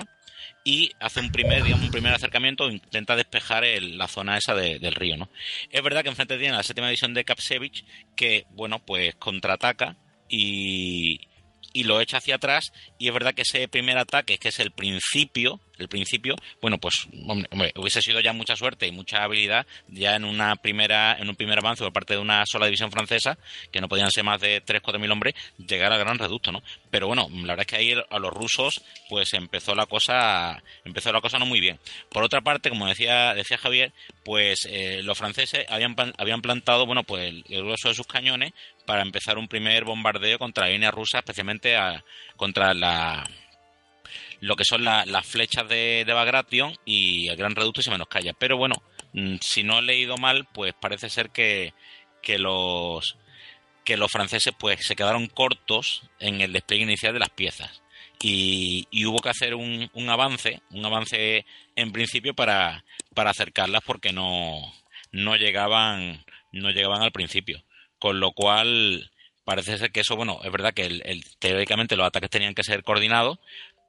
y 0.64 0.92
hace 1.00 1.20
un 1.20 1.30
primer 1.30 1.62
un 1.64 1.90
primer 1.90 2.12
acercamiento 2.14 2.68
intenta 2.70 3.16
despejar 3.16 3.64
la 3.80 4.06
zona 4.08 4.36
esa 4.36 4.54
de- 4.54 4.78
del 4.78 4.94
río 4.94 5.16
no 5.16 5.28
es 5.70 5.82
verdad 5.82 6.02
que 6.02 6.08
enfrente 6.08 6.38
tiene 6.38 6.56
la 6.56 6.62
séptima 6.62 6.88
división 6.88 7.14
de 7.14 7.24
Kapsevich 7.24 7.84
que 8.16 8.46
bueno 8.50 8.78
pues 8.84 9.14
contraataca 9.16 9.96
y 10.28 11.20
y 11.72 11.84
lo 11.84 12.00
echa 12.00 12.18
hacia 12.18 12.36
atrás 12.36 12.72
y 12.98 13.08
es 13.08 13.14
verdad 13.14 13.34
que 13.34 13.42
ese 13.42 13.68
primer 13.68 13.98
ataque 13.98 14.38
que 14.38 14.48
es 14.48 14.58
el 14.60 14.70
principio 14.72 15.60
el 15.78 15.88
principio 15.88 16.34
bueno 16.60 16.78
pues 16.78 17.06
hubiese 17.74 18.02
sido 18.02 18.20
ya 18.20 18.32
mucha 18.32 18.56
suerte 18.56 18.86
y 18.86 18.92
mucha 18.92 19.22
habilidad 19.22 19.66
ya 19.88 20.16
en 20.16 20.24
una 20.24 20.56
primera 20.56 21.16
en 21.18 21.28
un 21.28 21.36
primer 21.36 21.58
avance 21.58 21.82
por 21.84 21.92
parte 21.92 22.14
de 22.14 22.20
una 22.20 22.44
sola 22.46 22.66
división 22.66 22.90
francesa 22.90 23.38
que 23.70 23.80
no 23.80 23.88
podían 23.88 24.10
ser 24.10 24.24
más 24.24 24.40
de 24.40 24.60
3 24.60 24.80
cuatro 24.82 25.00
mil 25.00 25.10
hombres 25.10 25.34
llegar 25.58 25.92
al 25.92 25.98
gran 25.98 26.18
reducto 26.18 26.52
no 26.52 26.62
pero 26.90 27.06
bueno 27.06 27.28
la 27.30 27.54
verdad 27.54 27.60
es 27.60 27.66
que 27.66 27.76
ahí 27.76 27.94
a 28.10 28.18
los 28.18 28.32
rusos 28.32 28.82
pues 29.08 29.32
empezó 29.34 29.74
la 29.74 29.86
cosa 29.86 30.62
empezó 30.84 31.12
la 31.12 31.20
cosa 31.20 31.38
no 31.38 31.46
muy 31.46 31.60
bien. 31.60 31.78
Por 32.10 32.24
otra 32.24 32.40
parte 32.40 32.70
como 32.70 32.86
decía 32.86 33.34
decía 33.34 33.58
Javier 33.58 33.92
pues 34.24 34.66
eh, 34.70 35.00
los 35.02 35.18
franceses 35.18 35.66
habían 35.68 35.94
habían 36.18 36.42
plantado 36.42 36.86
bueno 36.86 37.02
pues 37.04 37.28
el, 37.28 37.44
el 37.48 37.62
grueso 37.62 37.88
de 37.88 37.94
sus 37.94 38.06
cañones 38.06 38.52
para 38.86 39.02
empezar 39.02 39.36
un 39.38 39.48
primer 39.48 39.84
bombardeo 39.84 40.38
contra 40.38 40.66
la 40.66 40.72
línea 40.72 40.90
rusa 40.90 41.18
especialmente 41.18 41.76
a- 41.76 42.04
contra 42.36 42.72
la 42.74 43.28
lo 44.40 44.56
que 44.56 44.64
son 44.64 44.84
la- 44.84 45.04
las 45.06 45.26
flechas 45.26 45.68
de, 45.68 46.04
de 46.06 46.12
Bagration 46.12 46.76
y 46.84 47.28
el 47.28 47.36
Gran 47.36 47.54
Reducto 47.54 47.80
y 47.80 47.84
se 47.84 47.90
menos 47.90 48.08
calla. 48.08 48.32
Pero 48.34 48.56
bueno, 48.56 48.74
mm, 49.12 49.36
si 49.40 49.62
no 49.62 49.78
he 49.78 49.82
leído 49.82 50.16
mal, 50.16 50.46
pues 50.52 50.74
parece 50.74 51.08
ser 51.10 51.30
que, 51.30 51.72
que 52.22 52.38
los 52.38 53.16
que 53.84 53.96
los 53.96 54.10
franceses 54.10 54.52
pues 54.58 54.84
se 54.84 54.96
quedaron 54.96 55.28
cortos 55.28 56.02
en 56.18 56.40
el 56.40 56.52
despliegue 56.52 56.82
inicial 56.84 57.12
de 57.14 57.20
las 57.20 57.30
piezas. 57.30 57.82
Y, 58.20 58.88
y 58.90 59.04
hubo 59.06 59.20
que 59.20 59.28
hacer 59.28 59.54
un, 59.54 59.88
un 59.92 60.10
avance, 60.10 60.60
un 60.72 60.84
avance 60.84 61.44
en 61.76 61.92
principio 61.92 62.34
para, 62.34 62.84
para 63.14 63.30
acercarlas 63.30 63.82
porque 63.86 64.12
no, 64.12 64.60
no 65.12 65.36
llegaban, 65.36 66.24
no 66.50 66.70
llegaban 66.70 67.02
al 67.02 67.12
principio. 67.12 67.62
Con 68.00 68.18
lo 68.18 68.32
cual, 68.32 69.10
parece 69.44 69.78
ser 69.78 69.92
que 69.92 70.00
eso, 70.00 70.16
bueno, 70.16 70.40
es 70.42 70.50
verdad 70.50 70.74
que 70.74 70.86
el- 70.86 71.24
teóricamente 71.38 71.94
los 71.96 72.06
ataques 72.08 72.30
tenían 72.30 72.54
que 72.54 72.64
ser 72.64 72.82
coordinados, 72.82 73.38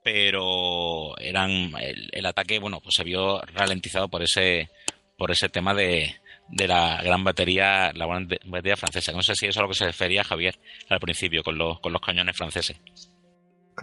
pero 0.07 1.17
eran 1.17 1.73
el, 1.81 2.09
el 2.13 2.25
ataque 2.25 2.59
bueno 2.59 2.79
pues 2.79 2.95
se 2.95 3.03
vio 3.03 3.41
ralentizado 3.53 4.07
por 4.07 4.23
ese 4.23 4.69
por 5.17 5.31
ese 5.31 5.49
tema 5.49 5.73
de, 5.73 6.15
de 6.47 6.65
la 6.65 7.01
gran 7.03 7.25
batería, 7.25 7.91
la 7.93 8.05
gran 8.05 8.29
batería 8.45 8.77
francesa. 8.77 9.11
No 9.11 9.21
sé 9.21 9.35
si 9.35 9.47
eso 9.47 9.49
es 9.49 9.57
a 9.57 9.61
lo 9.63 9.67
que 9.67 9.73
se 9.73 9.85
refería 9.85 10.23
Javier 10.23 10.55
al 10.87 11.01
principio 11.01 11.43
con 11.43 11.57
los, 11.57 11.81
con 11.81 11.91
los 11.91 12.01
cañones 12.01 12.37
franceses. 12.37 12.79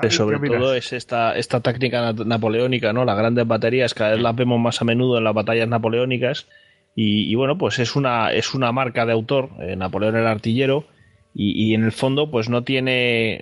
sobre 0.09 0.39
todo 0.49 0.75
es 0.75 0.95
esta, 0.95 1.37
esta 1.37 1.61
táctica 1.61 2.15
napoleónica, 2.15 2.95
¿no? 2.95 3.05
Las 3.05 3.19
grandes 3.19 3.47
baterías 3.47 3.93
cada 3.93 4.13
vez 4.13 4.23
las 4.23 4.35
vemos 4.35 4.59
más 4.59 4.81
a 4.81 4.87
menudo 4.87 5.19
en 5.19 5.25
las 5.25 5.35
batallas 5.35 5.69
napoleónicas 5.69 6.49
y, 6.97 7.35
bueno, 7.35 7.59
pues 7.59 7.81
es 7.81 7.97
una, 7.97 8.33
es 8.33 8.55
una 8.55 8.73
marca 8.73 9.05
de 9.05 9.13
autor, 9.13 9.51
eh, 9.61 9.75
Napoleón 9.75 10.17
el 10.17 10.29
artillero, 10.29 10.87
y, 11.35 11.51
y, 11.61 11.75
en 11.75 11.83
el 11.83 11.91
fondo 11.91 12.31
pues 12.31 12.49
no 12.49 12.63
tiene, 12.63 13.41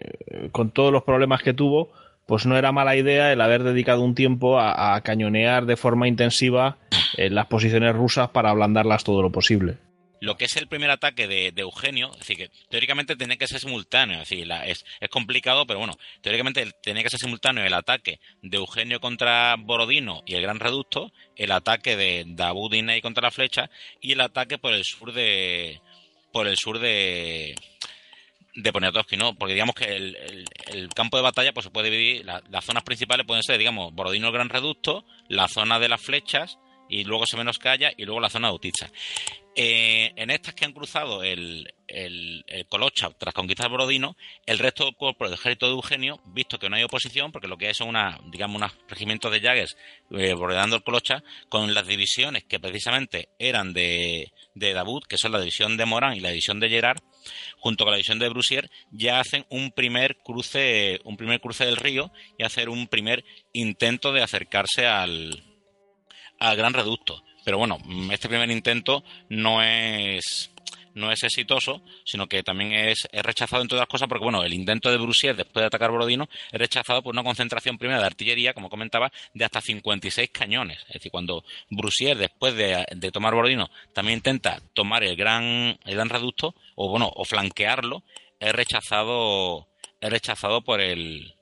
con 0.51 0.71
todos 0.71 0.91
los 0.91 1.03
problemas 1.03 1.43
que 1.43 1.53
tuvo, 1.53 1.93
pues 2.27 2.47
no 2.47 2.57
era 2.57 2.73
mala 2.73 2.97
idea 2.97 3.33
el 3.33 3.41
haber 3.41 3.63
dedicado 3.63 4.03
un 4.03 4.15
tiempo 4.15 4.59
a, 4.59 5.01
cañonear 5.03 5.67
de 5.67 5.77
forma 5.77 6.09
intensiva 6.09 6.79
en 7.17 7.35
las 7.35 7.47
posiciones 7.47 7.95
rusas 7.95 8.31
para 8.31 8.51
ablandarlas 8.51 9.05
todo 9.05 9.23
lo 9.23 9.31
posible. 9.31 9.79
Lo 10.21 10.37
que 10.37 10.45
es 10.45 10.57
el 10.57 10.69
primer 10.69 10.89
ataque 10.91 11.27
de, 11.27 11.53
Eugenio, 11.57 12.13
es 12.13 12.21
decir, 12.21 12.37
que 12.37 12.51
teóricamente 12.69 13.17
tiene 13.17 13.37
que 13.37 13.49
ser 13.49 13.59
simultáneo, 13.59 14.23
es 14.23 14.85
complicado, 15.11 15.67
pero 15.67 15.81
bueno, 15.81 15.99
teóricamente 16.21 16.71
tiene 16.81 17.03
que 17.03 17.11
ser 17.11 17.19
simultáneo 17.19 17.65
el 17.65 17.75
ataque 17.75 18.21
de 18.41 18.57
Eugenio 18.57 19.01
contra 19.01 19.57
Borodino 19.59 20.23
y 20.25 20.35
el 20.35 20.43
Gran 20.43 20.61
Reducto, 20.61 21.11
el 21.35 21.51
ataque 21.51 21.97
de 21.97 22.25
Dabudinei 22.29 23.01
contra 23.01 23.23
la 23.23 23.31
flecha 23.33 23.69
y 24.01 24.13
el 24.13 24.21
ataque 24.21 24.59
por 24.59 24.73
el 24.75 24.85
sur 24.85 25.13
de 25.13 25.81
por 26.33 26.47
el 26.47 26.57
sur 26.57 26.79
de 26.79 27.57
de 28.55 28.73
Poniatowski, 28.73 29.17
¿no? 29.17 29.35
Porque 29.35 29.55
digamos 29.55 29.75
que 29.75 29.85
el, 29.85 30.47
el, 30.67 30.89
campo 30.91 31.17
de 31.17 31.23
batalla 31.23 31.53
pues 31.53 31.65
se 31.65 31.71
puede 31.71 31.91
dividir, 31.91 32.25
las 32.25 32.65
zonas 32.65 32.83
principales 32.83 33.27
pueden 33.27 33.43
ser, 33.43 33.59
digamos, 33.59 33.93
Borodino 33.95 34.29
el 34.29 34.33
Gran 34.33 34.49
Reducto, 34.49 35.05
la 35.29 35.49
zona 35.49 35.79
de 35.79 35.89
las 35.89 36.03
flechas, 36.03 36.59
y 36.89 37.05
luego 37.05 37.27
se 37.27 37.39
menos 37.39 37.59
calla, 37.59 37.93
y 37.97 38.05
luego 38.05 38.21
la 38.21 38.29
zona 38.29 38.49
de 38.49 38.55
Utitsa. 38.55 38.91
Eh, 39.55 40.13
en 40.17 40.31
estas 40.31 40.55
que 40.55 40.65
han 40.65 40.73
cruzado 40.73 41.23
el, 41.23 41.75
el, 41.87 42.45
Colocha 42.69 43.11
tras 43.19 43.35
conquistar 43.35 43.71
Borodino, 43.71 44.17
el 44.47 44.59
resto 44.59 44.85
del 44.85 44.95
cuerpo 44.95 45.25
del 45.25 45.35
ejército 45.35 45.67
de 45.67 45.73
Eugenio, 45.73 46.21
visto 46.27 46.59
que 46.59 46.69
no 46.69 46.77
hay 46.77 46.83
oposición, 46.83 47.33
porque 47.33 47.49
lo 47.49 47.57
que 47.57 47.69
hay 47.69 47.75
son 47.75 47.89
una, 47.89 48.19
digamos, 48.31 48.57
unos 48.57 48.73
regimientos 48.89 49.33
de 49.33 49.41
Jaggers 49.41 49.77
eh, 50.11 50.35
bordeando 50.35 50.77
el 50.77 50.83
Colocha, 50.83 51.23
con 51.49 51.73
las 51.75 51.87
divisiones 51.87 52.45
que 52.45 52.61
precisamente 52.61 53.31
eran 53.39 53.73
de, 53.73 54.33
de 54.55 55.01
que 55.09 55.19
son 55.19 55.33
la 55.33 55.41
división 55.41 55.77
de 55.77 55.87
Morán 55.87 56.17
y 56.17 56.21
la 56.21 56.31
división 56.31 56.61
de 56.61 56.69
Gerard, 56.69 57.03
junto 57.63 57.85
con 57.85 57.93
la 57.93 57.97
división 57.97 58.19
de 58.19 58.29
Brusier, 58.29 58.69
ya 58.91 59.21
hacen 59.21 59.47
un 59.49 59.71
primer 59.71 60.19
cruce, 60.19 61.01
un 61.05 61.17
primer 61.17 61.41
cruce 61.41 61.65
del 61.65 61.77
río 61.77 62.11
y 62.37 62.43
hacer 62.43 62.69
un 62.69 62.89
primer 62.89 63.25
intento 63.53 64.13
de 64.13 64.21
acercarse 64.21 64.85
al, 64.85 65.45
al 66.41 66.57
gran 66.57 66.75
reducto. 66.75 67.23
Pero 67.45 67.59
bueno, 67.59 67.79
este 68.11 68.29
primer 68.29 68.51
intento 68.51 69.05
no 69.29 69.63
es 69.63 70.52
no 70.95 71.13
es 71.13 71.23
exitoso, 71.23 71.83
sino 72.05 72.27
que 72.27 72.43
también 72.43 72.73
es, 72.73 73.09
rechazado 73.13 73.63
en 73.63 73.69
todas 73.69 73.83
las 73.83 73.89
cosas, 73.89 74.09
porque 74.09 74.25
bueno, 74.25 74.43
el 74.45 74.53
intento 74.53 74.91
de 74.91 74.97
Brusier 74.97 75.37
después 75.37 75.63
de 75.63 75.67
atacar 75.67 75.91
Borodino 75.91 76.29
es 76.51 76.59
rechazado 76.59 77.03
por 77.03 77.15
una 77.15 77.23
concentración 77.23 77.79
primera 77.79 78.01
de 78.01 78.07
artillería, 78.07 78.55
como 78.55 78.71
comentaba, 78.71 79.13
de 79.35 79.45
hasta 79.45 79.61
56 79.61 80.31
cañones. 80.31 80.79
Es 80.89 80.95
decir, 80.95 81.11
cuando 81.11 81.45
Brusier 81.71 82.17
después 82.17 82.55
de, 82.55 83.11
tomar 83.13 83.35
Borodino 83.35 83.71
también 83.93 84.19
intenta 84.19 84.61
tomar 84.75 85.05
el 85.05 85.17
gran, 85.17 85.79
el 85.85 85.95
gran 85.95 86.09
reducto, 86.09 86.55
o 86.75 86.89
bueno, 86.89 87.11
o 87.15 87.25
flanquearlo, 87.25 88.05
es 88.41 88.53
rechazado, 88.53 89.69
es 90.01 90.11
rechazado 90.11 90.63
por 90.63 90.81
el 90.81 91.35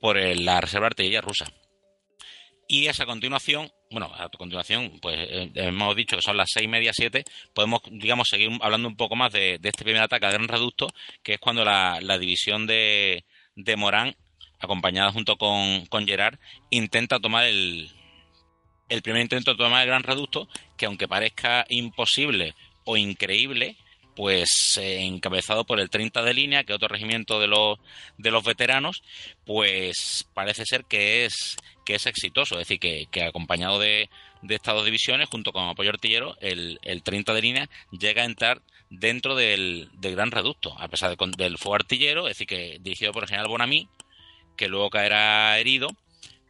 por 0.00 0.16
la 0.16 0.60
reserva 0.60 0.86
de 0.86 0.88
artillería 0.88 1.20
rusa. 1.20 1.46
Y 2.66 2.86
esa 2.86 3.06
continuación 3.06 3.70
bueno, 3.92 4.10
a 4.16 4.28
continuación, 4.30 4.98
pues 5.00 5.16
eh, 5.18 5.50
hemos 5.54 5.94
dicho 5.94 6.16
que 6.16 6.22
son 6.22 6.36
las 6.36 6.48
seis 6.52 6.64
y 6.64 6.68
media, 6.68 6.92
siete, 6.92 7.24
podemos, 7.54 7.80
digamos, 7.90 8.28
seguir 8.28 8.50
hablando 8.60 8.88
un 8.88 8.96
poco 8.96 9.14
más 9.16 9.32
de, 9.32 9.60
este 9.62 9.84
primer 9.84 10.02
ataque 10.02 10.26
al 10.26 10.32
Gran 10.32 10.48
Reducto, 10.48 10.88
que 11.22 11.34
es 11.34 11.38
cuando 11.38 11.64
la, 11.64 12.00
división 12.18 12.66
de, 12.66 13.24
de, 13.54 13.76
Morán, 13.76 14.16
acompañada 14.58 15.12
junto 15.12 15.36
con, 15.36 15.86
con 15.86 16.06
Gerard, 16.06 16.38
intenta 16.70 17.20
tomar 17.20 17.46
el, 17.46 17.90
el 18.88 19.02
primer 19.02 19.22
intento 19.22 19.52
de 19.52 19.58
tomar 19.58 19.82
el 19.82 19.88
Gran 19.88 20.02
Reducto, 20.02 20.48
que 20.76 20.86
aunque 20.86 21.08
parezca 21.08 21.64
imposible 21.68 22.54
o 22.84 22.96
increíble, 22.96 23.76
pues 24.14 24.78
eh, 24.80 25.00
encabezado 25.00 25.64
por 25.64 25.80
el 25.80 25.90
30 25.90 26.22
de 26.22 26.34
línea, 26.34 26.64
que 26.64 26.74
otro 26.74 26.88
regimiento 26.88 27.40
de 27.40 27.46
los, 27.46 27.78
de 28.18 28.30
los 28.30 28.44
veteranos, 28.44 29.02
pues 29.44 30.26
parece 30.34 30.64
ser 30.66 30.84
que 30.84 31.24
es, 31.24 31.56
que 31.84 31.94
es 31.94 32.06
exitoso, 32.06 32.56
es 32.58 32.68
decir, 32.68 32.78
que, 32.78 33.22
acompañado 33.24 33.78
de, 33.78 34.10
de, 34.42 34.54
estas 34.54 34.74
dos 34.74 34.84
divisiones, 34.84 35.28
junto 35.28 35.52
con 35.52 35.64
apoyo 35.64 35.90
artillero, 35.90 36.36
el, 36.40 36.78
el 36.82 37.02
30 37.02 37.34
de 37.34 37.42
línea 37.42 37.70
llega 37.90 38.22
a 38.22 38.26
entrar 38.26 38.62
dentro 38.90 39.34
del, 39.34 39.88
del 39.94 40.14
gran 40.14 40.30
reducto, 40.30 40.78
a 40.78 40.88
pesar 40.88 41.16
del 41.16 41.58
fuego 41.58 41.76
artillero, 41.76 42.28
es 42.28 42.34
decir, 42.34 42.46
que 42.46 42.78
dirigido 42.80 43.12
por 43.12 43.22
el 43.22 43.28
general 43.28 43.48
Bonamy, 43.48 43.88
que 44.56 44.68
luego 44.68 44.90
caerá 44.90 45.58
herido, 45.58 45.88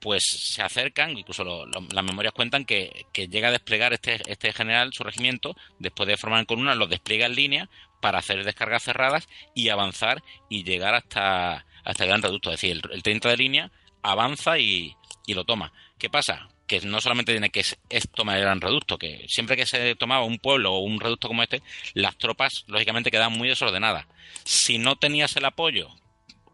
pues 0.03 0.25
se 0.25 0.63
acercan, 0.63 1.17
incluso 1.17 1.45
las 1.65 2.05
memorias 2.05 2.35
cuentan 2.35 2.65
que, 2.65 3.07
llega 3.15 3.49
a 3.49 3.53
desplegar 3.53 3.93
este, 3.93 4.21
este 4.27 4.53
general 4.53 4.93
su 4.93 5.05
regimiento, 5.05 5.57
después 5.79 6.09
de 6.09 6.17
formar 6.17 6.41
en 6.41 6.47
columnas, 6.47 6.77
los 6.77 6.91
despliega 6.91 7.27
en 7.27 7.37
línea 7.37 7.71
para 8.01 8.19
hacer 8.19 8.45
descargas 8.45 8.83
cerradas 8.83 9.29
y 9.55 9.69
avanzar 9.69 10.23
y 10.49 10.65
llegar 10.65 10.97
hasta, 10.97 11.65
hasta 11.85 12.03
el 12.03 12.09
gran 12.09 12.21
reducto. 12.21 12.51
Es 12.51 12.61
decir, 12.61 12.83
el, 12.91 13.03
30 13.03 13.29
de 13.29 13.37
línea 13.37 13.71
avanza 14.03 14.59
y, 14.59 14.97
lo 15.29 15.45
toma. 15.45 15.73
¿Qué 15.99 16.11
pasa? 16.11 16.49
Que 16.67 16.81
no 16.81 17.01
solamente 17.01 17.33
tiene 17.33 17.51
que 17.51 17.61
es, 17.61 18.09
tomar 18.11 18.39
el 18.39 18.43
gran 18.43 18.61
reducto, 18.61 18.99
que 18.99 19.25
siempre 19.29 19.57
que 19.57 19.67
se 19.67 19.95
tomaba 19.95 20.25
un 20.25 20.39
pueblo 20.39 20.75
o 20.75 20.81
un 20.81 20.99
reducto 20.99 21.29
como 21.29 21.45
este, 21.45 21.63
las 21.95 22.19
tropas 22.19 22.65
lógicamente 22.67 23.13
quedaban 23.13 23.39
muy 23.39 23.49
desordenadas. 23.49 24.07
Si 24.43 24.79
no 24.79 24.97
tenías 24.97 25.37
el 25.37 25.45
apoyo 25.45 25.91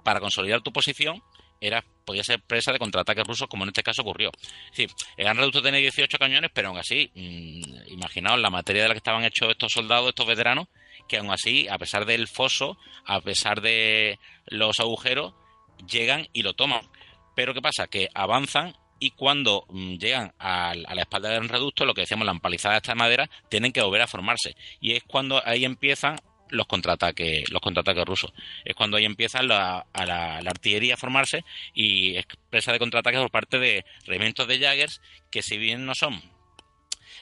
para 0.04 0.20
consolidar 0.20 0.60
tu 0.60 0.70
posición, 0.70 1.22
era 1.60 1.84
podía 2.04 2.24
ser 2.24 2.40
presa 2.40 2.72
de 2.72 2.78
contraataques 2.78 3.26
rusos, 3.26 3.48
como 3.48 3.64
en 3.64 3.68
este 3.68 3.82
caso 3.82 4.00
ocurrió. 4.00 4.30
Es 4.32 4.70
decir, 4.70 4.90
el 5.18 5.36
Reducto 5.36 5.60
tenía 5.60 5.80
18 5.80 6.18
cañones, 6.18 6.50
pero 6.54 6.68
aún 6.68 6.78
así, 6.78 7.10
mmm, 7.14 7.92
imaginaos 7.92 8.40
la 8.40 8.48
materia 8.48 8.82
de 8.82 8.88
la 8.88 8.94
que 8.94 8.98
estaban 8.98 9.24
hechos 9.24 9.50
estos 9.50 9.72
soldados, 9.72 10.08
estos 10.08 10.26
veteranos, 10.26 10.68
que 11.06 11.18
aún 11.18 11.30
así, 11.30 11.68
a 11.68 11.76
pesar 11.76 12.06
del 12.06 12.26
foso, 12.26 12.78
a 13.04 13.20
pesar 13.20 13.60
de 13.60 14.18
los 14.46 14.80
agujeros, 14.80 15.34
llegan 15.86 16.28
y 16.32 16.42
lo 16.42 16.54
toman. 16.54 16.80
Pero 17.34 17.52
¿qué 17.52 17.60
pasa? 17.60 17.86
Que 17.88 18.08
avanzan 18.14 18.74
y 19.00 19.10
cuando 19.10 19.64
mm, 19.68 19.94
llegan 19.96 20.32
a, 20.38 20.74
la 20.74 21.02
espalda 21.02 21.30
del 21.30 21.48
reducto, 21.48 21.84
lo 21.84 21.94
que 21.94 22.02
decíamos, 22.02 22.26
la 22.26 22.32
empalizada 22.32 22.74
de 22.74 22.78
esta 22.78 22.94
madera, 22.94 23.28
tienen 23.48 23.72
que 23.72 23.82
volver 23.82 24.02
a 24.02 24.06
formarse. 24.06 24.56
Y 24.80 24.92
es 24.92 25.04
cuando 25.04 25.40
ahí 25.46 25.64
empiezan 25.64 26.16
los 26.50 26.66
contraataques, 26.66 27.50
los 27.50 27.60
contraataques 27.60 28.04
rusos. 28.04 28.32
Es 28.64 28.74
cuando 28.74 28.96
ahí 28.96 29.04
empiezan 29.04 29.48
la, 29.48 29.86
a 29.92 30.06
la, 30.06 30.38
artillería 30.38 30.94
a 30.94 30.96
formarse 30.96 31.44
y 31.74 32.16
expresa 32.16 32.72
de 32.72 32.78
contraataques 32.78 33.20
por 33.20 33.30
parte 33.30 33.58
de 33.58 33.84
regimientos 34.06 34.46
de 34.48 34.58
Jaggers 34.58 35.00
que 35.30 35.42
si 35.42 35.58
bien 35.58 35.86
no 35.86 35.94
son 35.94 36.20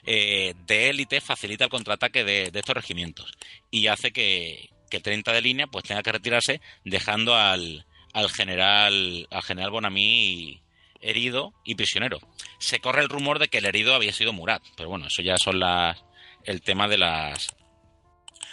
eh, 0.05 0.55
de 0.67 0.91
élite, 0.91 1.21
facilita 1.21 1.65
el 1.65 1.71
contraataque 1.71 2.25
de, 2.25 2.51
estos 2.55 2.75
regimientos 2.75 3.33
y 3.71 3.89
hace 3.89 4.13
que, 4.13 4.71
que 4.91 5.01
30 5.01 5.33
de 5.33 5.43
línea 5.43 5.67
pues 5.67 5.85
tenga 5.85 6.03
que 6.03 6.13
retirarse 6.13 6.61
dejando 6.85 7.35
al, 7.35 7.87
al 8.13 8.31
general 8.31 9.27
al 9.31 9.43
general 9.43 9.71
Bonamy 9.71 10.63
herido 11.01 11.53
y 11.65 11.75
prisionero. 11.75 12.19
Se 12.59 12.81
corre 12.81 13.03
el 13.03 13.09
rumor 13.09 13.39
de 13.39 13.49
que 13.49 13.59
el 13.59 13.67
herido 13.67 13.95
había 13.95 14.13
sido 14.13 14.33
Murat, 14.33 14.63
pero 14.77 14.89
bueno, 14.89 15.07
eso 15.07 15.23
ya 15.23 15.37
son 15.39 15.61
las 15.61 16.03
el 16.45 16.63
tema 16.63 16.89
de 16.89 16.99
las 16.99 17.49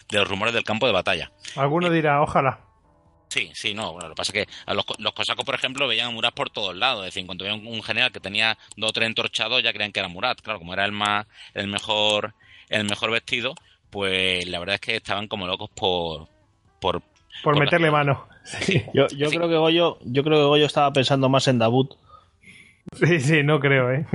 de 0.09 0.17
los 0.17 0.27
rumores 0.27 0.53
del 0.53 0.63
campo 0.63 0.85
de 0.85 0.93
batalla. 0.93 1.31
Alguno 1.55 1.89
dirá, 1.89 2.21
ojalá. 2.21 2.59
Sí, 3.33 3.49
sí, 3.55 3.73
no. 3.73 3.93
Bueno, 3.93 4.09
lo 4.09 4.13
que 4.13 4.17
pasa 4.19 4.31
es 4.31 4.45
que 4.45 4.53
a 4.67 4.75
los, 4.75 4.85
cosacos, 5.13 5.43
por 5.43 5.55
ejemplo, 5.55 5.87
veían 5.87 6.09
a 6.09 6.11
Murat 6.11 6.35
por 6.35 6.51
todos 6.51 6.75
lados. 6.75 7.01
Es 7.01 7.07
decir, 7.07 7.21
en 7.21 7.25
cuanto 7.25 7.45
veían 7.45 7.65
un, 7.65 7.81
general 7.81 8.11
que 8.11 8.19
tenía 8.19 8.59
dos 8.77 8.91
o 8.91 8.93
tres 8.93 9.07
entorchados, 9.07 9.63
ya 9.63 9.73
creían 9.73 9.91
que 9.91 9.99
era 9.99 10.07
Murat. 10.07 10.39
Claro, 10.39 10.59
como 10.59 10.73
era 10.73 10.85
el 10.85 10.91
más, 10.91 11.25
el 11.55 11.67
mejor, 11.67 12.35
el 12.69 12.83
mejor 12.83 13.09
vestido, 13.09 13.55
pues 13.89 14.47
la 14.47 14.59
verdad 14.59 14.75
es 14.75 14.81
que 14.81 14.95
estaban 14.97 15.27
como 15.27 15.47
locos 15.47 15.71
por, 15.71 16.27
por, 16.79 17.01
por, 17.43 17.59
meterle 17.59 17.89
mano. 17.89 18.27
Yo, 18.93 19.07
yo 19.07 19.29
creo 19.29 19.49
que 19.49 19.55
Goyo, 19.55 19.97
yo 20.03 20.23
creo 20.23 20.37
que 20.37 20.45
Goyo 20.45 20.65
estaba 20.65 20.93
pensando 20.93 21.27
más 21.27 21.47
en 21.47 21.57
Dabut. 21.57 21.95
Sí, 22.91 23.19
sí, 23.19 23.41
no 23.41 23.59
creo, 23.59 23.91
¿eh? 23.91 24.05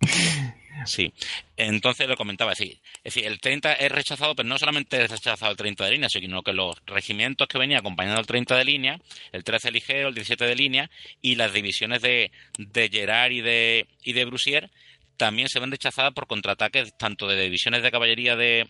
Sí, 0.86 1.12
entonces 1.56 2.08
lo 2.08 2.16
comentaba, 2.16 2.52
es 2.52 2.58
decir, 2.58 2.80
es 3.04 3.14
decir, 3.14 3.26
el 3.26 3.40
30 3.40 3.74
es 3.74 3.92
rechazado, 3.92 4.34
pero 4.34 4.48
no 4.48 4.58
solamente 4.58 5.02
es 5.02 5.10
rechazado 5.10 5.50
el 5.50 5.56
30 5.56 5.84
de 5.84 5.90
línea, 5.92 6.08
sino 6.08 6.42
que 6.42 6.52
los 6.52 6.76
regimientos 6.86 7.48
que 7.48 7.58
venían 7.58 7.80
acompañando 7.80 8.18
al 8.18 8.26
30 8.26 8.56
de 8.56 8.64
línea, 8.64 9.00
el 9.32 9.44
13 9.44 9.70
ligero, 9.70 10.08
el 10.08 10.14
17 10.14 10.44
de 10.44 10.56
línea 10.56 10.90
y 11.22 11.36
las 11.36 11.52
divisiones 11.52 12.02
de, 12.02 12.32
de 12.58 12.88
Gerard 12.88 13.32
y 13.32 13.40
de, 13.40 13.86
y 14.02 14.12
de 14.12 14.24
Brusier 14.24 14.70
también 15.16 15.48
se 15.48 15.60
ven 15.60 15.70
rechazadas 15.70 16.12
por 16.12 16.26
contraataques 16.26 16.96
tanto 16.96 17.28
de 17.28 17.40
divisiones 17.40 17.82
de 17.82 17.90
caballería 17.90 18.36
de, 18.36 18.68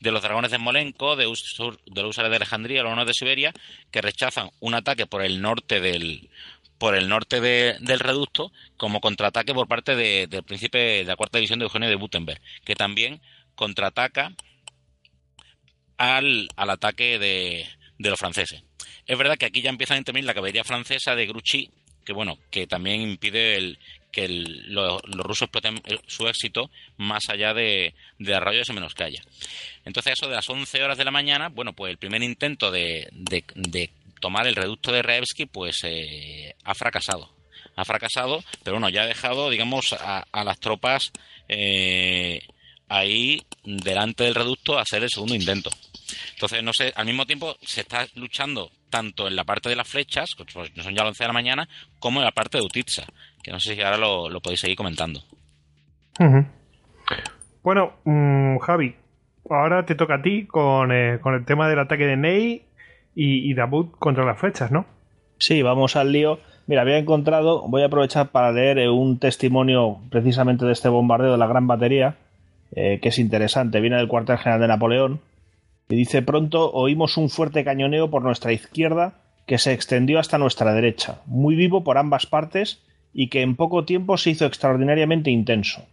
de 0.00 0.10
los 0.10 0.22
dragones 0.22 0.50
de 0.50 0.58
Molenco, 0.58 1.16
de, 1.16 1.24
de 1.24 2.02
los 2.02 2.16
de 2.16 2.22
Alejandría, 2.24 2.82
los 2.82 3.06
de 3.06 3.14
Siberia, 3.14 3.52
que 3.90 4.00
rechazan 4.00 4.50
un 4.60 4.74
ataque 4.74 5.06
por 5.06 5.22
el 5.22 5.40
norte 5.40 5.80
del 5.80 6.28
por 6.82 6.96
el 6.96 7.08
norte 7.08 7.40
del 7.40 8.00
reducto 8.00 8.50
como 8.76 9.00
contraataque 9.00 9.54
por 9.54 9.68
parte 9.68 9.94
del 9.94 10.42
príncipe 10.42 10.78
de 10.78 11.04
la 11.04 11.14
cuarta 11.14 11.38
división 11.38 11.60
de 11.60 11.66
Eugenio 11.66 11.88
de 11.88 11.94
Gutenberg, 11.94 12.40
que 12.64 12.74
también 12.74 13.20
contraataca 13.54 14.32
al, 15.96 16.48
ataque 16.56 17.20
de, 17.20 17.68
los 17.98 18.18
franceses. 18.18 18.64
Es 19.06 19.16
verdad 19.16 19.38
que 19.38 19.46
aquí 19.46 19.62
ya 19.62 19.70
empiezan 19.70 19.94
a 19.94 19.98
intervenir 19.98 20.26
la 20.26 20.34
caballería 20.34 20.64
francesa 20.64 21.14
de 21.14 21.26
Grouchy, 21.26 21.70
que 22.04 22.12
bueno, 22.12 22.36
que 22.50 22.66
también 22.66 23.00
impide 23.00 23.58
el, 23.58 23.78
que 24.10 24.26
los 24.26 25.00
rusos 25.02 25.42
exploten 25.42 25.80
su 26.08 26.26
éxito 26.26 26.68
más 26.96 27.28
allá 27.28 27.54
de, 27.54 27.94
de 28.18 28.34
Arroyo 28.34 28.58
de 28.58 28.64
Semenoscaya. 28.64 29.22
Entonces, 29.84 30.14
eso 30.14 30.28
de 30.28 30.34
las 30.34 30.50
11 30.50 30.82
horas 30.82 30.98
de 30.98 31.04
la 31.04 31.12
mañana, 31.12 31.48
bueno, 31.48 31.74
pues 31.74 31.92
el 31.92 31.98
primer 31.98 32.24
intento 32.24 32.72
de, 32.72 33.08
tomar 34.22 34.46
el 34.46 34.54
reducto 34.54 34.92
de 34.92 35.02
Raevski, 35.02 35.46
pues 35.46 35.80
eh, 35.82 36.54
ha 36.64 36.74
fracasado. 36.74 37.28
Ha 37.74 37.84
fracasado, 37.84 38.42
pero 38.62 38.76
bueno, 38.76 38.88
ya 38.88 39.02
ha 39.02 39.06
dejado, 39.06 39.50
digamos, 39.50 39.92
a, 39.92 40.44
las 40.44 40.60
tropas 40.60 41.10
eh, 41.48 42.40
ahí 42.88 43.42
delante 43.64 44.24
del 44.24 44.34
reducto 44.34 44.78
a 44.78 44.82
hacer 44.82 45.02
el 45.02 45.10
segundo 45.10 45.34
intento. 45.34 45.70
Entonces, 46.34 46.62
no 46.62 46.72
sé, 46.72 46.92
al 46.94 47.06
mismo 47.06 47.26
tiempo 47.26 47.56
se 47.62 47.80
está 47.80 48.06
luchando 48.14 48.70
tanto 48.90 49.26
en 49.26 49.34
la 49.34 49.44
parte 49.44 49.68
de 49.68 49.76
las 49.76 49.88
flechas, 49.88 50.30
pues 50.36 50.76
no 50.76 50.82
son 50.82 50.94
ya 50.94 51.02
las 51.02 51.10
11 51.10 51.24
de 51.24 51.28
la 51.28 51.32
mañana, 51.32 51.68
como 51.98 52.20
en 52.20 52.26
la 52.26 52.32
parte 52.32 52.58
de 52.58 52.64
Utitsa, 52.64 53.04
que 53.42 53.50
no 53.50 53.58
sé 53.58 53.74
si 53.74 53.82
ahora 53.82 53.96
lo, 53.96 54.40
podéis 54.40 54.60
seguir 54.60 54.76
comentando. 54.76 55.20
Bueno, 57.62 57.94
mm, 58.04 58.58
Javi, 58.58 58.94
ahora 59.50 59.84
te 59.84 59.94
toca 59.94 60.16
a 60.16 60.22
ti 60.22 60.46
con, 60.46 60.92
eh, 60.92 61.18
el 61.24 61.44
tema 61.44 61.68
del 61.68 61.80
ataque 61.80 62.06
de 62.06 62.16
Ney 62.16 62.66
y, 63.14 63.50
y 63.50 63.54
Dabut 63.54 63.92
contra 63.98 64.24
las 64.24 64.38
flechas, 64.38 64.70
¿no? 64.70 64.86
Sí, 65.38 65.62
vamos 65.62 65.96
al 65.96 66.12
lío. 66.12 66.38
Mira, 66.66 66.82
había 66.82 66.98
encontrado, 66.98 67.66
voy 67.68 67.82
a 67.82 67.86
aprovechar 67.86 68.30
para 68.30 68.52
leer 68.52 68.78
eh, 68.78 68.88
un 68.88 69.18
testimonio 69.18 69.98
precisamente 70.10 70.64
de 70.64 70.72
este 70.72 70.88
bombardeo 70.88 71.32
de 71.32 71.38
la 71.38 71.48
Gran 71.48 71.66
Batería, 71.66 72.16
eh, 72.74 73.00
que 73.02 73.08
es 73.08 73.18
interesante, 73.18 73.80
viene 73.80 73.96
del 73.96 74.08
cuartel 74.08 74.38
general 74.38 74.60
de 74.60 74.68
Napoleón, 74.68 75.20
y 75.88 75.96
dice 75.96 76.22
pronto 76.22 76.70
oímos 76.72 77.16
un 77.16 77.28
fuerte 77.28 77.64
cañoneo 77.64 78.08
por 78.08 78.22
nuestra 78.22 78.52
izquierda 78.52 79.14
que 79.46 79.58
se 79.58 79.72
extendió 79.72 80.18
hasta 80.18 80.38
nuestra 80.38 80.72
derecha, 80.72 81.20
muy 81.26 81.56
vivo 81.56 81.82
por 81.84 81.98
ambas 81.98 82.26
partes 82.26 82.80
y 83.12 83.28
que 83.28 83.42
en 83.42 83.56
poco 83.56 83.84
tiempo 83.84 84.16
se 84.16 84.30
hizo 84.30 84.46
extraordinariamente 84.46 85.30
intenso. 85.30 85.84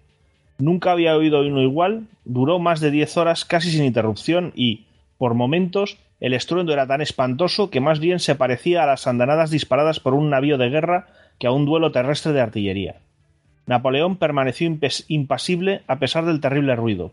Nunca 0.59 0.91
había 0.91 1.15
oído 1.15 1.41
uno 1.41 1.61
igual, 1.61 2.07
duró 2.23 2.59
más 2.59 2.79
de 2.79 2.91
diez 2.91 3.17
horas 3.17 3.45
casi 3.45 3.71
sin 3.71 3.83
interrupción 3.83 4.53
y, 4.55 4.85
por 5.19 5.35
momentos, 5.35 5.97
el 6.21 6.33
estruendo 6.33 6.71
era 6.71 6.87
tan 6.87 7.01
espantoso 7.01 7.69
que 7.69 7.81
más 7.81 7.99
bien 7.99 8.19
se 8.19 8.35
parecía 8.35 8.83
a 8.83 8.87
las 8.87 9.05
andanadas 9.05 9.51
disparadas 9.51 9.99
por 9.99 10.13
un 10.13 10.29
navío 10.29 10.57
de 10.57 10.69
guerra 10.69 11.07
que 11.37 11.45
a 11.45 11.51
un 11.51 11.65
duelo 11.65 11.91
terrestre 11.91 12.31
de 12.31 12.39
artillería. 12.39 12.95
Napoleón 13.67 14.15
permaneció 14.15 14.73
impasible 15.09 15.81
a 15.87 15.99
pesar 15.99 16.25
del 16.25 16.39
terrible 16.39 16.75
ruido. 16.77 17.11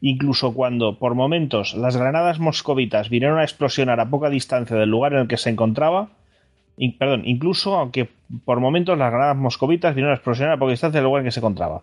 Incluso 0.00 0.54
cuando, 0.54 1.00
por 1.00 1.16
momentos, 1.16 1.74
las 1.74 1.96
granadas 1.96 2.38
moscovitas 2.38 3.10
vinieron 3.10 3.40
a 3.40 3.44
explosionar 3.44 3.98
a 3.98 4.08
poca 4.08 4.30
distancia 4.30 4.76
del 4.76 4.90
lugar 4.90 5.12
en 5.12 5.18
el 5.18 5.28
que 5.28 5.36
se 5.36 5.50
encontraba, 5.50 6.10
perdón, 6.98 7.22
incluso 7.24 7.76
aunque 7.76 8.08
por 8.44 8.60
momentos 8.60 8.96
las 8.96 9.10
granadas 9.10 9.36
moscovitas 9.36 9.96
vinieron 9.96 10.12
a 10.12 10.16
explosionar 10.16 10.54
a 10.54 10.58
poca 10.58 10.70
distancia 10.70 11.00
del 11.00 11.06
lugar 11.06 11.22
en 11.22 11.26
que 11.26 11.32
se 11.32 11.40
encontraba. 11.40 11.82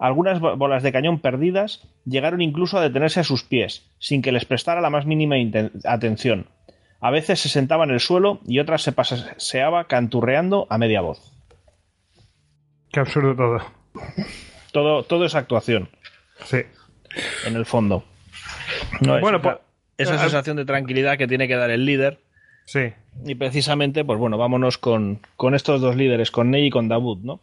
Algunas 0.00 0.40
bolas 0.40 0.82
de 0.82 0.92
cañón 0.92 1.20
perdidas 1.20 1.86
llegaron 2.06 2.40
incluso 2.40 2.78
a 2.78 2.80
detenerse 2.80 3.20
a 3.20 3.24
sus 3.24 3.44
pies, 3.44 3.86
sin 3.98 4.22
que 4.22 4.32
les 4.32 4.46
prestara 4.46 4.80
la 4.80 4.88
más 4.88 5.04
mínima 5.04 5.36
atención. 5.84 6.46
A 7.02 7.10
veces 7.10 7.38
se 7.38 7.50
sentaba 7.50 7.84
en 7.84 7.90
el 7.90 8.00
suelo 8.00 8.40
y 8.46 8.60
otras 8.60 8.82
se 8.82 8.92
paseaba 8.92 9.86
canturreando 9.88 10.66
a 10.70 10.78
media 10.78 11.02
voz. 11.02 11.20
Qué 12.90 13.00
absurdo 13.00 13.36
todo. 13.36 13.60
Todo, 14.72 15.02
todo 15.02 15.26
es 15.26 15.34
actuación. 15.34 15.90
Sí. 16.44 16.62
En 17.46 17.56
el 17.56 17.66
fondo. 17.66 18.02
bueno, 19.02 19.42
pues, 19.42 19.56
esa 19.98 20.16
sensación 20.18 20.56
de 20.56 20.64
tranquilidad 20.64 21.18
que 21.18 21.28
tiene 21.28 21.46
que 21.46 21.56
dar 21.56 21.70
el 21.70 21.84
líder. 21.84 22.20
Sí. 22.64 22.94
Y 23.26 23.34
precisamente, 23.34 24.02
pues 24.02 24.18
bueno, 24.18 24.38
vámonos 24.38 24.78
con, 24.78 25.20
con 25.36 25.54
estos 25.54 25.82
dos 25.82 25.94
líderes, 25.94 26.30
con 26.30 26.50
Ney 26.50 26.68
y 26.68 26.70
con 26.70 26.88
Davud, 26.88 27.18
¿no? 27.18 27.40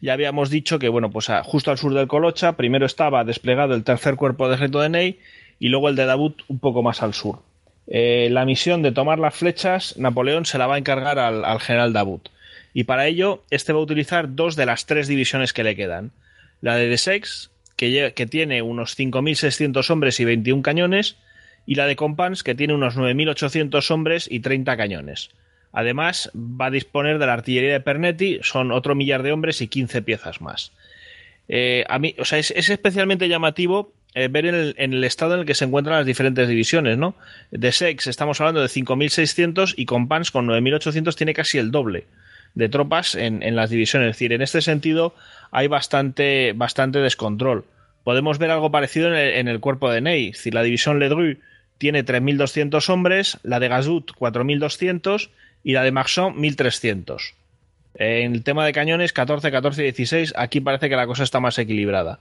Ya 0.00 0.12
habíamos 0.12 0.50
dicho 0.50 0.78
que, 0.78 0.88
bueno, 0.88 1.10
pues 1.10 1.28
justo 1.44 1.70
al 1.70 1.78
sur 1.78 1.94
del 1.94 2.08
Colocha, 2.08 2.56
primero 2.56 2.86
estaba 2.86 3.24
desplegado 3.24 3.74
el 3.74 3.84
tercer 3.84 4.16
cuerpo 4.16 4.48
de 4.48 4.54
ejército 4.54 4.80
de 4.80 4.88
Ney 4.88 5.18
y 5.58 5.68
luego 5.68 5.88
el 5.88 5.96
de 5.96 6.06
Davut 6.06 6.42
un 6.48 6.58
poco 6.58 6.82
más 6.82 7.02
al 7.02 7.14
sur. 7.14 7.40
Eh, 7.86 8.28
la 8.30 8.44
misión 8.44 8.82
de 8.82 8.92
tomar 8.92 9.18
las 9.18 9.34
flechas, 9.34 9.96
Napoleón 9.96 10.44
se 10.44 10.58
la 10.58 10.66
va 10.66 10.74
a 10.74 10.78
encargar 10.78 11.18
al, 11.18 11.60
general 11.60 11.92
Davut. 11.92 12.28
Y 12.74 12.84
para 12.84 13.06
ello, 13.06 13.44
este 13.50 13.72
va 13.72 13.78
a 13.78 13.82
utilizar 13.82 14.34
dos 14.34 14.56
de 14.56 14.66
las 14.66 14.86
tres 14.86 15.08
divisiones 15.08 15.52
que 15.52 15.64
le 15.64 15.76
quedan. 15.76 16.10
La 16.60 16.76
de 16.76 16.88
Desex, 16.88 17.50
que, 17.76 18.12
que 18.14 18.26
tiene 18.26 18.62
unos 18.62 18.98
5.600 18.98 19.90
hombres 19.90 20.20
y 20.20 20.24
21 20.24 20.62
cañones, 20.62 21.16
y 21.64 21.74
la 21.74 21.86
de 21.86 21.96
Compans, 21.96 22.42
que 22.42 22.54
tiene 22.54 22.74
unos 22.74 22.96
9.800 22.96 23.90
hombres 23.90 24.28
y 24.30 24.40
30 24.40 24.76
cañones. 24.76 25.30
Además, 25.76 26.30
va 26.34 26.66
a 26.66 26.70
disponer 26.70 27.18
de 27.18 27.26
la 27.26 27.34
artillería 27.34 27.74
de 27.74 27.80
Pernetti, 27.80 28.38
son 28.40 28.72
otro 28.72 28.94
millar 28.94 29.22
de 29.22 29.32
hombres 29.32 29.60
y 29.60 29.68
15 29.68 30.00
piezas 30.00 30.40
más. 30.40 30.72
Eh, 31.50 31.84
a 31.90 31.98
mí, 31.98 32.14
o 32.18 32.24
sea, 32.24 32.38
es, 32.38 32.50
especialmente 32.50 33.28
llamativo 33.28 33.92
eh, 34.14 34.28
ver 34.28 34.46
en 34.46 34.94
el, 34.94 35.04
estado 35.04 35.34
en 35.34 35.40
el 35.40 35.46
que 35.46 35.54
se 35.54 35.66
encuentran 35.66 35.98
las 35.98 36.06
diferentes 36.06 36.48
divisiones, 36.48 36.96
¿no? 36.96 37.14
De 37.50 37.72
Sex 37.72 38.06
estamos 38.06 38.40
hablando 38.40 38.62
de 38.62 38.68
5.600 38.68 39.74
y 39.76 39.84
con 39.84 40.08
Pans 40.08 40.30
con 40.30 40.46
9.800 40.46 41.14
tiene 41.14 41.34
casi 41.34 41.58
el 41.58 41.70
doble 41.70 42.06
de 42.54 42.70
tropas 42.70 43.14
en, 43.14 43.54
las 43.54 43.68
divisiones. 43.68 44.08
Es 44.08 44.16
decir, 44.16 44.32
en 44.32 44.40
este 44.40 44.62
sentido 44.62 45.14
hay 45.50 45.66
bastante, 45.66 46.54
bastante 46.54 47.00
descontrol. 47.00 47.66
Podemos 48.02 48.38
ver 48.38 48.50
algo 48.50 48.70
parecido 48.70 49.14
en 49.14 49.46
el, 49.46 49.60
cuerpo 49.60 49.90
de 49.90 50.00
Ney. 50.00 50.30
Decir, 50.30 50.54
la 50.54 50.62
división 50.62 50.98
Ledru 51.00 51.36
tiene 51.78 52.04
3.200 52.04 52.88
hombres, 52.90 53.38
la 53.42 53.60
de 53.60 53.68
Gazut 53.68 54.12
4.200 54.12 55.30
y 55.62 55.72
la 55.72 55.82
de 55.82 55.92
Marchand 55.92 56.36
1300. 56.36 57.34
En 57.94 58.34
el 58.34 58.42
tema 58.42 58.66
de 58.66 58.72
cañones 58.72 59.12
14, 59.12 59.50
14 59.50 59.82
y 59.82 59.84
16, 59.84 60.34
aquí 60.36 60.60
parece 60.60 60.88
que 60.88 60.96
la 60.96 61.06
cosa 61.06 61.24
está 61.24 61.40
más 61.40 61.58
equilibrada. 61.58 62.20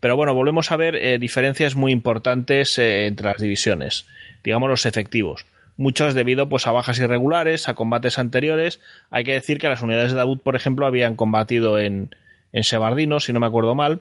Pero 0.00 0.16
bueno, 0.16 0.34
volvemos 0.34 0.72
a 0.72 0.76
ver 0.76 0.96
eh, 0.96 1.18
diferencias 1.18 1.76
muy 1.76 1.92
importantes 1.92 2.78
eh, 2.78 3.06
entre 3.06 3.26
las 3.26 3.38
divisiones, 3.38 4.06
digamos 4.42 4.68
los 4.70 4.86
efectivos. 4.86 5.46
Muchos 5.76 6.14
debido 6.14 6.48
pues, 6.48 6.66
a 6.66 6.72
bajas 6.72 6.98
irregulares, 6.98 7.68
a 7.68 7.74
combates 7.74 8.18
anteriores. 8.18 8.80
Hay 9.10 9.24
que 9.24 9.32
decir 9.32 9.58
que 9.58 9.68
las 9.68 9.82
unidades 9.82 10.12
de 10.12 10.18
Davut, 10.18 10.42
por 10.42 10.56
ejemplo, 10.56 10.86
habían 10.86 11.16
combatido 11.16 11.78
en, 11.78 12.14
en 12.52 12.64
Sebardino, 12.64 13.20
si 13.20 13.32
no 13.32 13.40
me 13.40 13.46
acuerdo 13.46 13.74
mal, 13.74 14.00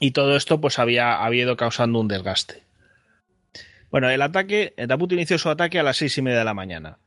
y 0.00 0.12
todo 0.12 0.36
esto 0.36 0.60
pues 0.60 0.78
había, 0.78 1.24
había 1.24 1.44
ido 1.44 1.56
causando 1.56 2.00
un 2.00 2.08
desgaste. 2.08 2.65
Bueno, 3.96 4.10
el 4.10 4.20
ataque, 4.20 4.74
Davut 4.76 5.10
inició 5.12 5.38
su 5.38 5.48
ataque 5.48 5.78
a 5.78 5.82
las 5.82 5.96
seis 5.96 6.18
y 6.18 6.20
media 6.20 6.40
de 6.40 6.44
la 6.44 6.52
mañana. 6.52 6.98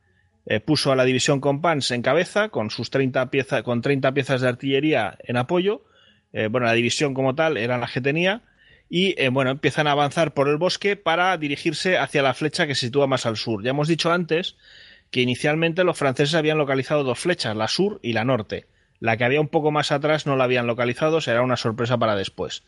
Eh, 0.44 0.58
puso 0.58 0.90
a 0.90 0.96
la 0.96 1.04
división 1.04 1.40
Compans 1.40 1.92
en 1.92 2.02
cabeza 2.02 2.48
con 2.48 2.70
sus 2.70 2.90
30 2.90 3.30
piezas, 3.30 3.62
con 3.62 3.80
30 3.80 4.12
piezas 4.12 4.40
de 4.40 4.48
artillería 4.48 5.16
en 5.20 5.36
apoyo. 5.36 5.84
Eh, 6.32 6.48
bueno, 6.48 6.66
la 6.66 6.72
división 6.72 7.14
como 7.14 7.36
tal 7.36 7.58
era 7.58 7.78
la 7.78 7.86
que 7.86 8.00
tenía. 8.00 8.42
Y 8.88 9.14
eh, 9.22 9.28
bueno, 9.28 9.52
empiezan 9.52 9.86
a 9.86 9.92
avanzar 9.92 10.34
por 10.34 10.48
el 10.48 10.56
bosque 10.56 10.96
para 10.96 11.36
dirigirse 11.36 11.96
hacia 11.96 12.24
la 12.24 12.34
flecha 12.34 12.66
que 12.66 12.74
se 12.74 12.86
sitúa 12.86 13.06
más 13.06 13.24
al 13.24 13.36
sur. 13.36 13.62
Ya 13.62 13.70
hemos 13.70 13.86
dicho 13.86 14.10
antes 14.10 14.56
que 15.12 15.20
inicialmente 15.20 15.84
los 15.84 15.96
franceses 15.96 16.34
habían 16.34 16.58
localizado 16.58 17.04
dos 17.04 17.20
flechas, 17.20 17.54
la 17.54 17.68
sur 17.68 18.00
y 18.02 18.14
la 18.14 18.24
norte. 18.24 18.66
La 18.98 19.16
que 19.16 19.22
había 19.22 19.40
un 19.40 19.46
poco 19.46 19.70
más 19.70 19.92
atrás 19.92 20.26
no 20.26 20.34
la 20.34 20.42
habían 20.42 20.66
localizado, 20.66 21.20
será 21.20 21.42
una 21.42 21.56
sorpresa 21.56 21.98
para 21.98 22.16
después. 22.16 22.64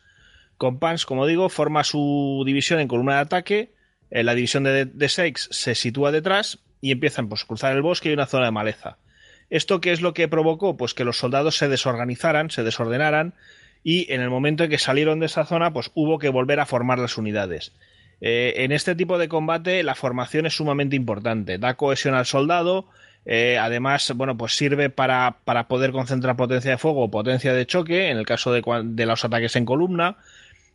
Compans, 0.59 1.07
como 1.07 1.27
digo, 1.27 1.49
forma 1.49 1.83
su 1.83 2.45
división 2.47 2.79
en 2.79 2.87
columna 2.87 3.15
de 3.15 3.21
ataque. 3.23 3.82
La 4.13 4.35
división 4.35 4.65
de, 4.65 4.85
de 4.85 5.09
Seix 5.09 5.49
se 5.51 5.75
sitúa 5.75 6.13
detrás 6.13 6.59
y 6.83 6.91
empiezan 6.93 7.29
pues, 7.29 7.45
a 7.45 7.47
cruzar 7.47 7.75
el 7.75 7.81
bosque 7.81 8.11
y 8.11 8.13
una 8.13 8.27
zona 8.27 8.47
de 8.47 8.51
maleza. 8.51 8.99
¿Esto 9.49 9.81
qué 9.81 9.93
es 9.93 10.03
lo 10.03 10.15
que 10.15 10.29
provocó? 10.29 10.77
Pues 10.77 10.95
que 10.95 11.05
los 11.05 11.19
soldados 11.19 11.57
se 11.57 11.69
desorganizaran, 11.69 12.51
se 12.51 12.63
desordenaran 12.63 13.35
y 13.85 14.13
en 14.13 14.21
el 14.21 14.31
momento 14.31 14.65
en 14.65 14.71
que 14.71 14.79
salieron 14.79 15.21
de 15.21 15.27
esa 15.27 15.45
zona, 15.45 15.73
pues 15.73 15.91
hubo 15.95 16.19
que 16.19 16.29
volver 16.29 16.61
a 16.61 16.67
formar 16.67 16.99
las 16.99 17.17
unidades. 17.17 17.73
Eh, 18.21 18.55
en 18.65 18.73
este 18.73 18.95
tipo 18.95 19.19
de 19.19 19.29
combate 19.29 19.83
la 19.83 19.95
formación 19.95 20.47
es 20.47 20.55
sumamente 20.55 20.97
importante, 20.97 21.59
da 21.59 21.75
cohesión 21.75 22.15
al 22.15 22.27
soldado, 22.27 22.87
eh, 23.25 23.59
además, 23.59 24.13
bueno, 24.17 24.37
pues 24.37 24.57
sirve 24.57 24.91
para, 24.91 25.39
para, 25.45 25.69
poder 25.69 25.93
concentrar 25.93 26.37
potencia 26.37 26.71
de 26.73 26.79
fuego 26.79 27.05
o 27.05 27.11
potencia 27.11 27.53
de 27.53 27.67
choque 27.67 28.09
en 28.09 28.19
el 28.19 28.27
caso 28.27 28.53
de 28.53 29.07
los 29.07 29.25
ataques 29.25 29.55
en 29.57 29.65
columna 29.65 30.17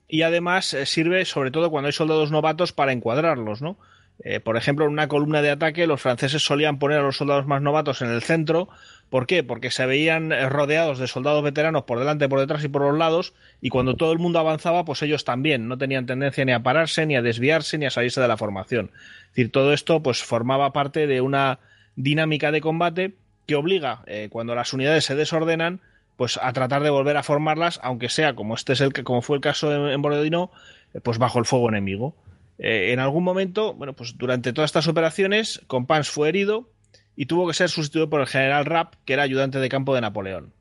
y 0.08 0.22
además 0.22 0.74
eh, 0.74 0.86
sirve 0.86 1.26
sobre 1.26 1.52
todo 1.52 1.70
cuando 1.70 1.88
hay 1.88 1.94
soldados 1.94 2.32
novatos 2.32 2.74
para 2.74 2.92
encuadrarlos, 2.92 3.62
¿no? 3.62 3.78
Eh, 4.24 4.40
por 4.40 4.58
ejemplo, 4.58 4.86
en 4.86 4.92
una 4.92 5.08
columna 5.08 5.42
de 5.42 5.52
ataque 5.52 5.86
los 5.86 6.02
franceses 6.02 6.44
solían 6.44 6.80
poner 6.80 7.00
a 7.00 7.04
los 7.04 7.18
soldados 7.18 7.46
más 7.46 7.62
novatos 7.62 8.02
en 8.02 8.10
el 8.10 8.24
centro. 8.24 8.68
¿Por 9.10 9.28
qué? 9.28 9.44
Porque 9.44 9.70
se 9.70 9.86
veían 9.86 10.32
eh, 10.32 10.50
rodeados 10.50 10.98
de 10.98 11.08
soldados 11.08 11.44
veteranos 11.44 11.84
por 11.84 12.00
delante, 12.00 12.28
por 12.28 12.40
detrás 12.40 12.64
y 12.64 12.68
por 12.68 12.82
los 12.82 12.98
lados, 12.98 13.34
y 13.62 13.70
cuando 13.70 13.96
todo 13.96 14.12
el 14.12 14.20
mundo 14.20 14.40
avanzaba, 14.40 14.86
pues 14.86 15.04
ellos 15.04 15.24
también 15.24 15.68
no 15.68 15.78
tenían 15.78 16.08
tendencia 16.08 16.44
ni 16.46 16.52
a 16.52 16.64
pararse, 16.64 17.06
ni 17.06 17.16
a 17.16 17.22
desviarse, 17.22 17.78
ni 17.78 17.86
a 17.86 17.92
salirse 17.92 18.20
de 18.20 18.28
la 18.28 18.38
formación. 18.38 18.92
Es 19.30 19.36
decir, 19.36 19.52
todo 19.52 19.72
esto 19.72 20.02
pues 20.02 20.24
formaba 20.24 20.74
parte 20.74 21.06
de 21.06 21.22
una 21.22 21.60
dinámica 21.96 22.52
de 22.52 22.62
combate 22.62 23.14
que 23.46 23.56
obliga, 23.56 24.04
eh, 24.08 24.28
cuando 24.30 24.56
las 24.56 24.74
unidades 24.74 25.06
se 25.06 25.16
desordenan, 25.16 25.80
pues 26.18 26.40
a 26.42 26.52
tratar 26.52 26.84
de 26.84 26.90
volver 26.90 27.16
a 27.16 27.24
formarlas, 27.24 27.80
aunque 27.84 28.10
sea 28.10 28.34
como 28.34 28.56
este 28.56 28.74
es 28.74 28.82
el 28.82 28.92
que, 28.92 29.04
como 29.04 29.22
fue 29.22 29.38
el 29.38 29.42
caso 29.42 29.72
en, 29.72 29.94
en 29.94 30.02
Borodino, 30.02 30.52
eh, 30.94 31.00
pues 31.00 31.20
bajo 31.20 31.40
el 31.40 31.46
fuego 31.46 31.70
enemigo. 31.70 32.16
Eh, 32.58 32.92
en 32.92 33.00
algún 33.00 33.24
momento, 33.24 33.76
bueno, 33.76 33.94
pues 33.94 34.18
durante 34.18 34.52
todas 34.52 34.70
estas 34.70 34.88
operaciones, 34.88 35.62
Compans 35.68 36.10
fue 36.10 36.30
herido 36.30 36.72
y 37.16 37.28
tuvo 37.28 37.48
que 37.48 37.54
ser 37.54 37.70
sustituido 37.70 38.10
por 38.10 38.20
el 38.20 38.28
general 38.28 38.66
Rapp, 38.66 38.96
que 39.06 39.14
era 39.14 39.24
ayudante 39.24 39.60
de 39.60 39.70
campo 39.70 39.94
de 39.94 40.02
Napoleón. 40.02 40.54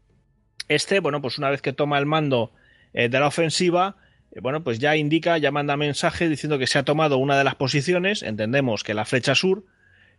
Este, 0.68 1.00
bueno, 1.00 1.22
pues 1.22 1.38
una 1.38 1.48
vez 1.48 1.62
que 1.62 1.72
toma 1.72 1.98
el 1.98 2.06
mando 2.06 2.52
de 2.92 3.08
la 3.08 3.26
ofensiva, 3.26 3.96
bueno, 4.40 4.64
pues 4.64 4.78
ya 4.78 4.96
indica, 4.96 5.36
ya 5.36 5.50
manda 5.50 5.76
mensaje 5.76 6.30
diciendo 6.30 6.58
que 6.58 6.66
se 6.66 6.78
ha 6.78 6.82
tomado 6.82 7.18
una 7.18 7.36
de 7.36 7.44
las 7.44 7.56
posiciones, 7.56 8.22
entendemos 8.22 8.82
que 8.82 8.94
la 8.94 9.04
flecha 9.04 9.34
sur, 9.34 9.64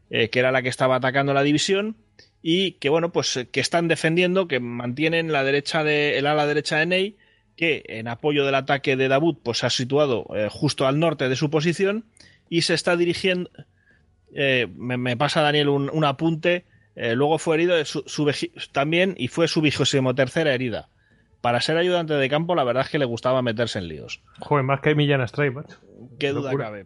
que 0.09 0.29
era 0.31 0.51
la 0.51 0.61
que 0.61 0.69
estaba 0.69 0.97
atacando 0.97 1.33
la 1.33 1.41
división, 1.41 1.97
y 2.41 2.73
que 2.73 2.89
bueno, 2.89 3.11
pues 3.11 3.47
que 3.51 3.59
están 3.59 3.87
defendiendo, 3.87 4.47
que 4.47 4.59
mantienen 4.59 5.31
la 5.31 5.43
derecha 5.43 5.83
de, 5.83 6.17
el 6.17 6.27
ala 6.27 6.45
derecha 6.45 6.77
de 6.77 6.85
Ney, 6.85 7.17
que 7.55 7.83
en 7.87 8.07
apoyo 8.07 8.45
del 8.45 8.55
ataque 8.55 8.95
de 8.95 9.07
Dabut, 9.07 9.41
pues 9.41 9.57
se 9.59 9.65
ha 9.65 9.69
situado 9.69 10.27
eh, 10.35 10.47
justo 10.49 10.87
al 10.87 10.99
norte 10.99 11.27
de 11.27 11.35
su 11.35 11.49
posición 11.49 12.05
y 12.49 12.61
se 12.61 12.73
está 12.73 12.95
dirigiendo. 12.95 13.49
Eh, 14.33 14.67
me, 14.75 14.97
me, 14.97 15.17
pasa 15.17 15.41
Daniel 15.41 15.69
un, 15.69 15.89
un 15.91 16.05
apunte. 16.05 16.65
Eh, 16.95 17.15
luego 17.15 17.37
fue 17.37 17.55
herido 17.55 17.83
su, 17.85 18.03
su, 18.05 18.31
también 18.71 19.15
y 19.17 19.27
fue 19.27 19.47
su 19.47 19.61
vigésimo 19.61 20.15
tercera 20.15 20.53
herida. 20.53 20.89
Para 21.41 21.61
ser 21.61 21.77
ayudante 21.77 22.13
de 22.13 22.29
campo, 22.29 22.55
la 22.55 22.63
verdad 22.63 22.83
es 22.85 22.89
que 22.89 22.99
le 22.99 23.05
gustaba 23.05 23.41
meterse 23.41 23.79
en 23.79 23.87
líos. 23.87 24.21
Joder, 24.39 24.63
más 24.63 24.81
que 24.81 24.95
Millán 24.95 25.27
Stray, 25.27 25.51
macho. 25.51 25.77
Qué 26.19 26.29
duda 26.29 26.51
Locura. 26.51 26.65
cabe. 26.65 26.85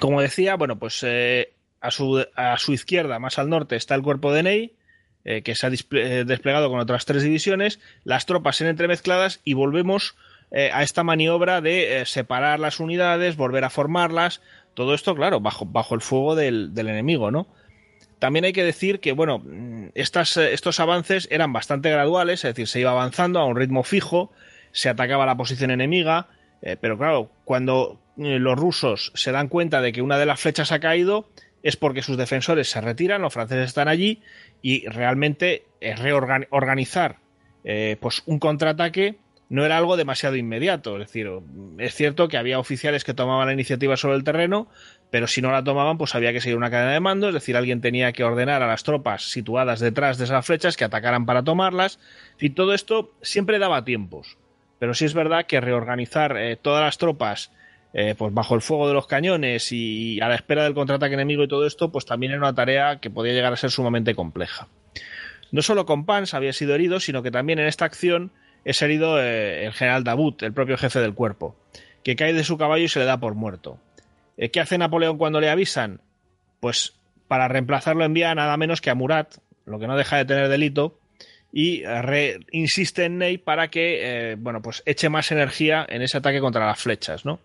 Como 0.00 0.20
decía, 0.20 0.56
bueno, 0.56 0.78
pues 0.78 1.02
eh, 1.06 1.54
a 1.80 1.90
su, 1.90 2.24
a 2.34 2.58
su, 2.58 2.72
izquierda, 2.72 3.18
más 3.18 3.38
al 3.38 3.48
norte, 3.48 3.76
está 3.76 3.94
el 3.94 4.02
cuerpo 4.02 4.32
de 4.32 4.42
Ney, 4.42 4.72
eh, 5.24 5.42
que 5.42 5.54
se 5.54 5.66
ha 5.66 5.70
eh, 5.70 6.24
desplegado 6.26 6.70
con 6.70 6.80
otras 6.80 7.04
tres 7.04 7.22
divisiones, 7.22 7.78
las 8.04 8.24
tropas 8.24 8.56
se 8.56 8.68
entremezcladas 8.68 9.40
y 9.44 9.52
volvemos 9.52 10.16
eh, 10.50 10.70
a 10.72 10.82
esta 10.82 11.04
maniobra 11.04 11.60
de 11.60 12.04
separar 12.06 12.58
las 12.58 12.80
unidades, 12.80 13.36
volver 13.36 13.64
a 13.64 13.70
formarlas, 13.70 14.40
todo 14.72 14.94
esto, 14.94 15.14
claro, 15.14 15.40
bajo, 15.40 15.66
bajo 15.66 15.94
el 15.94 16.00
fuego 16.00 16.36
del, 16.36 16.72
del, 16.74 16.88
enemigo, 16.88 17.30
¿no? 17.30 17.48
También 18.18 18.46
hay 18.46 18.52
que 18.52 18.64
decir 18.64 19.00
que, 19.00 19.12
bueno, 19.12 19.42
estas, 19.94 20.36
estos 20.36 20.80
avances 20.80 21.28
eran 21.30 21.52
bastante 21.52 21.90
graduales, 21.90 22.44
es 22.44 22.54
decir, 22.54 22.68
se 22.68 22.80
iba 22.80 22.90
avanzando 22.90 23.40
a 23.40 23.46
un 23.46 23.56
ritmo 23.56 23.82
fijo, 23.82 24.30
se 24.72 24.88
atacaba 24.88 25.26
la 25.26 25.36
posición 25.36 25.70
enemiga, 25.70 26.28
pero 26.80 26.98
claro, 26.98 27.30
cuando 27.44 27.98
los 28.16 28.58
rusos 28.58 29.10
se 29.14 29.32
dan 29.32 29.48
cuenta 29.48 29.80
de 29.80 29.92
que 29.92 30.02
una 30.02 30.18
de 30.18 30.26
las 30.26 30.38
flechas 30.38 30.70
ha 30.70 30.80
caído, 30.80 31.30
es 31.62 31.76
porque 31.76 32.02
sus 32.02 32.16
defensores 32.16 32.70
se 32.70 32.80
retiran, 32.80 33.22
los 33.22 33.32
franceses 33.32 33.68
están 33.68 33.88
allí 33.88 34.22
y 34.62 34.86
realmente 34.88 35.64
reorganizar 35.80 37.16
eh, 37.64 37.96
pues 38.00 38.22
un 38.26 38.38
contraataque 38.38 39.16
no 39.48 39.66
era 39.66 39.76
algo 39.76 39.96
demasiado 39.96 40.36
inmediato. 40.36 40.94
Es 40.94 41.08
decir, 41.08 41.28
es 41.78 41.94
cierto 41.94 42.28
que 42.28 42.38
había 42.38 42.60
oficiales 42.60 43.02
que 43.02 43.14
tomaban 43.14 43.48
la 43.48 43.52
iniciativa 43.52 43.96
sobre 43.96 44.14
el 44.14 44.24
terreno, 44.24 44.68
pero 45.10 45.26
si 45.26 45.42
no 45.42 45.50
la 45.50 45.64
tomaban, 45.64 45.98
pues 45.98 46.14
había 46.14 46.32
que 46.32 46.40
seguir 46.40 46.56
una 46.56 46.70
cadena 46.70 46.92
de 46.92 47.00
mando, 47.00 47.28
es 47.28 47.34
decir, 47.34 47.56
alguien 47.56 47.80
tenía 47.80 48.12
que 48.12 48.22
ordenar 48.22 48.62
a 48.62 48.68
las 48.68 48.84
tropas 48.84 49.24
situadas 49.24 49.80
detrás 49.80 50.18
de 50.18 50.24
esas 50.24 50.46
flechas 50.46 50.76
que 50.76 50.84
atacaran 50.84 51.26
para 51.26 51.42
tomarlas. 51.42 51.98
Y 52.38 52.50
todo 52.50 52.72
esto 52.74 53.12
siempre 53.22 53.58
daba 53.58 53.84
tiempos. 53.84 54.38
Pero 54.78 54.94
sí 54.94 55.04
es 55.04 55.14
verdad 55.14 55.46
que 55.46 55.60
reorganizar 55.60 56.36
eh, 56.36 56.56
todas 56.56 56.84
las 56.84 56.96
tropas 56.96 57.50
eh, 57.92 58.14
pues 58.16 58.32
bajo 58.32 58.54
el 58.54 58.60
fuego 58.60 58.86
de 58.86 58.94
los 58.94 59.06
cañones 59.06 59.72
y 59.72 60.20
a 60.20 60.28
la 60.28 60.36
espera 60.36 60.62
del 60.62 60.74
contraataque 60.74 61.14
enemigo 61.14 61.42
y 61.42 61.48
todo 61.48 61.66
esto, 61.66 61.90
pues 61.90 62.06
también 62.06 62.32
era 62.32 62.40
una 62.40 62.54
tarea 62.54 63.00
que 63.00 63.10
podía 63.10 63.32
llegar 63.32 63.52
a 63.52 63.56
ser 63.56 63.70
sumamente 63.70 64.14
compleja. 64.14 64.68
No 65.50 65.62
solo 65.62 65.86
Compans 65.86 66.34
había 66.34 66.52
sido 66.52 66.74
herido, 66.74 67.00
sino 67.00 67.22
que 67.22 67.32
también 67.32 67.58
en 67.58 67.66
esta 67.66 67.84
acción 67.84 68.30
es 68.64 68.80
herido 68.82 69.20
eh, 69.20 69.66
el 69.66 69.72
general 69.72 70.04
Dabut, 70.04 70.42
el 70.44 70.52
propio 70.52 70.76
jefe 70.76 71.00
del 71.00 71.14
cuerpo, 71.14 71.56
que 72.04 72.14
cae 72.14 72.32
de 72.32 72.44
su 72.44 72.56
caballo 72.56 72.84
y 72.84 72.88
se 72.88 73.00
le 73.00 73.06
da 73.06 73.18
por 73.18 73.34
muerto. 73.34 73.78
Eh, 74.36 74.50
¿Qué 74.50 74.60
hace 74.60 74.78
Napoleón 74.78 75.18
cuando 75.18 75.40
le 75.40 75.50
avisan? 75.50 76.00
Pues 76.60 76.94
para 77.26 77.48
reemplazarlo 77.48 78.04
envía 78.04 78.32
nada 78.36 78.56
menos 78.56 78.80
que 78.80 78.90
a 78.90 78.94
Murat, 78.94 79.34
lo 79.66 79.80
que 79.80 79.88
no 79.88 79.96
deja 79.96 80.16
de 80.16 80.24
tener 80.24 80.48
delito, 80.48 80.98
y 81.52 81.82
insiste 82.52 83.06
en 83.06 83.18
Ney 83.18 83.38
para 83.38 83.68
que, 83.68 84.36
bueno, 84.38 84.62
pues 84.62 84.84
eche 84.86 85.08
más 85.08 85.32
energía 85.32 85.84
en 85.88 86.00
ese 86.02 86.18
ataque 86.18 86.38
contra 86.38 86.64
las 86.64 86.80
flechas, 86.80 87.24
¿no? 87.24 87.40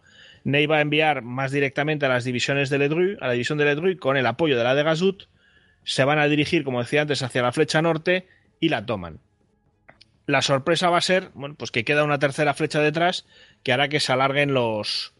Ney 0.45 0.67
va 0.67 0.77
a 0.77 0.81
enviar 0.81 1.23
más 1.23 1.51
directamente 1.51 2.05
a 2.05 2.09
las 2.09 2.23
divisiones 2.23 2.69
de 2.69 2.77
Ledru, 2.77 3.17
a 3.19 3.27
la 3.27 3.33
división 3.33 3.57
de 3.57 3.65
Ledru, 3.65 3.97
con 3.97 4.15
el 4.15 4.27
apoyo 4.27 4.55
de 4.55 4.63
la 4.63 4.75
de 4.75 4.83
Gazut, 4.83 5.23
se 5.83 6.03
van 6.03 6.19
a 6.19 6.27
dirigir, 6.27 6.63
como 6.63 6.79
decía 6.79 7.01
antes, 7.01 7.23
hacia 7.23 7.41
la 7.41 7.51
flecha 7.51 7.81
norte 7.81 8.27
y 8.59 8.69
la 8.69 8.85
toman. 8.85 9.19
La 10.27 10.43
sorpresa 10.43 10.91
va 10.91 10.99
a 10.99 11.01
ser, 11.01 11.31
bueno, 11.33 11.55
pues 11.57 11.71
que 11.71 11.83
queda 11.83 12.03
una 12.03 12.19
tercera 12.19 12.53
flecha 12.53 12.79
detrás 12.79 13.25
que 13.63 13.73
hará 13.73 13.89
que 13.89 13.99
se 13.99 14.13
alarguen 14.13 14.53
los, 14.53 15.13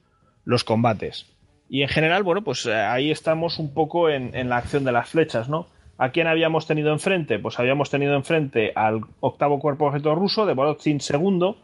los 0.44 0.64
combates. 0.64 1.26
Y 1.70 1.82
en 1.82 1.90
general, 1.90 2.22
bueno, 2.22 2.44
pues 2.44 2.66
eh, 2.68 2.76
ahí 2.76 3.10
estamos 3.10 3.58
un 3.58 3.74
poco 3.74 4.10
en, 4.12 4.36
en, 4.36 4.50
la 4.50 4.58
acción 4.58 4.84
de 4.84 4.92
las 4.92 5.10
flechas, 5.10 5.50
¿no? 5.50 5.68
¿A 5.98 6.10
quién 6.10 6.28
habíamos 6.28 6.68
tenido 6.68 6.92
enfrente? 6.94 7.40
Pues 7.40 7.60
habíamos 7.60 7.90
tenido 7.90 8.14
enfrente 8.14 8.74
al 8.76 9.02
octavo 9.22 9.60
cuerpo 9.60 9.88
objeto 9.88 10.14
ruso 10.14 10.46
de 10.46 10.54
Borodzin 10.54 11.00
II, 11.00 11.56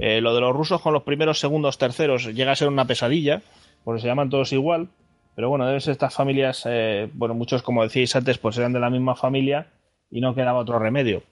eh, 0.00 0.20
lo 0.20 0.34
de 0.34 0.40
los 0.40 0.54
rusos 0.54 0.80
con 0.80 0.92
los 0.92 1.02
primeros, 1.02 1.38
segundos, 1.38 1.78
terceros 1.78 2.24
llega 2.34 2.52
a 2.52 2.56
ser 2.56 2.68
una 2.68 2.86
pesadilla, 2.86 3.42
porque 3.84 4.00
se 4.00 4.06
llaman 4.06 4.30
todos 4.30 4.52
igual. 4.52 4.88
Pero 5.36 5.48
bueno, 5.48 5.66
deben 5.66 5.80
ser 5.80 5.92
estas 5.92 6.14
familias, 6.14 6.66
eh, 6.68 7.08
bueno, 7.14 7.34
muchos 7.34 7.62
como 7.62 7.82
decíais 7.82 8.14
antes, 8.16 8.38
pues 8.38 8.58
eran 8.58 8.72
de 8.72 8.80
la 8.80 8.90
misma 8.90 9.14
familia 9.14 9.68
y 10.10 10.20
no 10.20 10.34
quedaba 10.34 10.58
otro 10.58 10.78
remedio. 10.78 11.22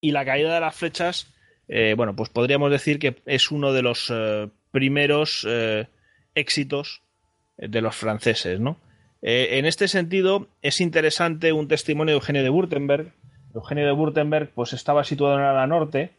Y 0.00 0.12
la 0.12 0.24
caída 0.24 0.54
de 0.54 0.60
las 0.60 0.74
flechas, 0.74 1.32
eh, 1.68 1.94
bueno, 1.96 2.14
pues 2.14 2.28
podríamos 2.28 2.70
decir 2.70 2.98
que 2.98 3.16
es 3.26 3.50
uno 3.50 3.72
de 3.72 3.82
los 3.82 4.12
primeros 4.70 5.46
éxitos 6.34 7.02
de 7.56 7.80
los 7.80 7.96
franceses, 7.96 8.60
¿no? 8.60 8.76
En 9.22 9.66
este 9.66 9.88
sentido, 9.88 10.48
es 10.62 10.80
interesante 10.80 11.52
un 11.52 11.68
testimonio 11.68 12.14
de 12.14 12.18
Eugenio 12.18 12.42
de 12.42 12.50
Württemberg. 12.50 13.12
Eugenio 13.54 13.84
de 13.84 13.92
Württemberg, 13.92 14.50
pues 14.54 14.72
estaba 14.72 15.04
situado 15.04 15.38
en 15.38 15.44
ala 15.44 15.66
norte, 15.66 16.12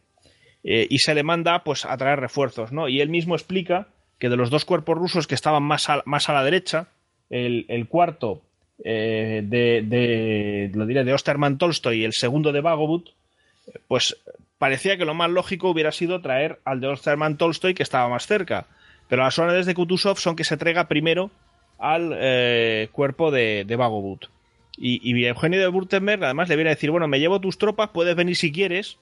eh, 0.64 0.86
y 0.88 0.98
se 0.98 1.14
le 1.14 1.22
manda 1.22 1.64
pues 1.64 1.84
a 1.84 1.96
traer 1.96 2.20
refuerzos, 2.20 2.72
¿no? 2.72 2.88
Y 2.88 3.00
él 3.00 3.08
mismo 3.08 3.34
explica 3.34 3.88
que 4.18 4.28
de 4.28 4.36
los 4.36 4.50
dos 4.50 4.64
cuerpos 4.64 4.96
rusos 4.96 5.26
que 5.26 5.34
estaban 5.34 5.62
más 5.62 5.88
a, 5.90 6.02
más 6.04 6.28
a 6.28 6.32
la 6.32 6.44
derecha, 6.44 6.86
el, 7.30 7.66
el 7.68 7.88
cuarto 7.88 8.42
eh, 8.84 9.42
de, 9.44 9.82
de, 9.82 10.70
lo 10.74 10.86
diré, 10.86 11.04
de 11.04 11.12
Osterman 11.12 11.58
Tolstoy 11.58 12.00
y 12.00 12.04
el 12.04 12.12
segundo 12.12 12.52
de 12.52 12.60
Vagovut, 12.60 13.10
pues 13.88 14.16
parecía 14.58 14.96
que 14.96 15.04
lo 15.04 15.14
más 15.14 15.30
lógico 15.30 15.70
hubiera 15.70 15.92
sido 15.92 16.20
traer 16.20 16.60
al 16.64 16.80
de 16.80 16.88
Osterman 16.88 17.36
Tolstoy 17.36 17.74
que 17.74 17.82
estaba 17.82 18.08
más 18.08 18.26
cerca. 18.26 18.66
Pero 19.08 19.24
las 19.24 19.38
órdenes 19.38 19.66
de 19.66 19.74
Kutuzov 19.74 20.18
son 20.18 20.36
que 20.36 20.44
se 20.44 20.56
traiga 20.56 20.88
primero 20.88 21.30
al 21.78 22.12
eh, 22.16 22.88
cuerpo 22.92 23.30
de, 23.30 23.64
de 23.66 23.76
Vagovut. 23.76 24.26
Y, 24.76 25.00
y, 25.02 25.26
Eugenio 25.26 25.60
de 25.60 25.68
Württemberg 25.68 26.24
además 26.24 26.48
le 26.48 26.56
viene 26.56 26.70
a 26.70 26.74
decir, 26.74 26.90
bueno, 26.90 27.08
me 27.08 27.20
llevo 27.20 27.40
tus 27.40 27.58
tropas, 27.58 27.90
puedes 27.90 28.16
venir 28.16 28.36
si 28.36 28.52
quieres, 28.52 28.98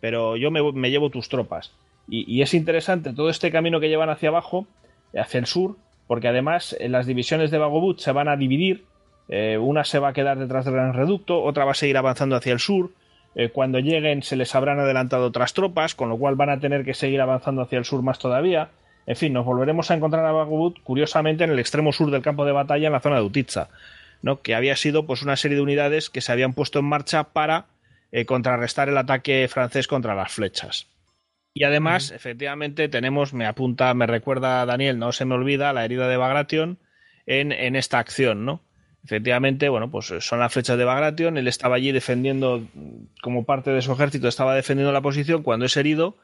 pero 0.00 0.36
yo 0.36 0.50
me, 0.50 0.90
llevo 0.90 1.10
tus 1.10 1.28
tropas. 1.28 1.72
Y, 2.08 2.42
es 2.42 2.54
interesante 2.54 3.12
todo 3.12 3.30
este 3.30 3.50
camino 3.50 3.78
que 3.78 3.88
llevan 3.88 4.10
hacia 4.10 4.30
abajo, 4.30 4.66
hacia 5.14 5.38
el 5.38 5.46
sur, 5.46 5.76
porque 6.06 6.28
además 6.28 6.76
en 6.80 6.92
las 6.92 7.06
divisiones 7.06 7.50
de 7.50 7.58
Bagobut 7.58 8.00
se 8.00 8.12
van 8.12 8.28
a 8.28 8.36
dividir, 8.36 8.84
eh, 9.28 9.58
una 9.58 9.84
se 9.84 10.00
va 10.00 10.08
a 10.08 10.12
quedar 10.12 10.38
detrás 10.38 10.64
del 10.64 10.74
Gran 10.74 10.94
Reducto, 10.94 11.42
otra 11.42 11.64
va 11.64 11.72
a 11.72 11.74
seguir 11.74 11.96
avanzando 11.96 12.34
hacia 12.34 12.52
el 12.52 12.58
sur, 12.58 12.90
eh, 13.36 13.50
cuando 13.50 13.78
lleguen 13.78 14.22
se 14.22 14.36
les 14.36 14.54
habrán 14.54 14.80
adelantado 14.80 15.26
otras 15.26 15.54
tropas, 15.54 15.94
con 15.94 16.08
lo 16.08 16.18
cual 16.18 16.34
van 16.34 16.50
a 16.50 16.58
tener 16.58 16.84
que 16.84 16.94
seguir 16.94 17.20
avanzando 17.20 17.62
hacia 17.62 17.78
el 17.78 17.84
sur 17.84 18.02
más 18.02 18.18
todavía. 18.18 18.70
En 19.06 19.16
fin, 19.16 19.32
nos 19.32 19.44
volveremos 19.44 19.90
a 19.90 19.94
encontrar 19.94 20.24
a 20.26 20.32
Bagobut, 20.32 20.80
curiosamente, 20.82 21.44
en 21.44 21.50
el 21.50 21.58
extremo 21.58 21.92
sur 21.92 22.10
del 22.10 22.22
campo 22.22 22.44
de 22.44 22.52
batalla, 22.52 22.88
en 22.88 22.92
la 22.92 23.00
zona 23.00 23.16
de 23.16 23.22
Utitsa, 23.22 23.68
¿no? 24.22 24.40
que 24.40 24.54
había 24.54 24.76
sido 24.76 25.06
pues, 25.06 25.22
una 25.22 25.36
serie 25.36 25.56
de 25.56 25.62
unidades 25.62 26.10
que 26.10 26.20
se 26.20 26.32
habían 26.32 26.54
puesto 26.54 26.80
en 26.80 26.86
marcha 26.86 27.24
para 27.24 27.66
eh, 28.12 28.24
contrarrestar 28.24 28.88
el 28.88 28.98
ataque 28.98 29.48
francés 29.48 29.86
contra 29.86 30.14
las 30.14 30.32
flechas. 30.32 30.86
Y 31.52 31.64
además, 31.64 32.10
uh 32.10 32.12
-huh. 32.12 32.16
efectivamente, 32.16 32.88
tenemos, 32.88 33.32
me 33.32 33.46
apunta, 33.46 33.92
me 33.94 34.06
recuerda 34.06 34.64
Daniel, 34.66 34.98
no 34.98 35.12
se 35.12 35.24
me 35.24 35.34
olvida, 35.34 35.72
la 35.72 35.84
herida 35.84 36.08
de 36.08 36.16
Bagration 36.16 36.78
en, 37.26 37.52
en 37.52 37.76
esta 37.76 37.98
acción, 37.98 38.44
¿no? 38.44 38.60
Efectivamente, 39.04 39.68
bueno, 39.68 39.90
pues 39.90 40.12
son 40.20 40.40
las 40.40 40.52
flechas 40.52 40.76
de 40.76 40.84
Bagration, 40.84 41.38
él 41.38 41.48
estaba 41.48 41.76
allí 41.76 41.90
defendiendo, 41.90 42.66
como 43.22 43.44
parte 43.44 43.70
de 43.70 43.80
su 43.82 43.92
ejército, 43.92 44.28
estaba 44.28 44.54
defendiendo 44.54 44.92
la 44.92 45.00
posición 45.00 45.42
cuando 45.42 45.66
es 45.66 45.76
herido 45.76 46.16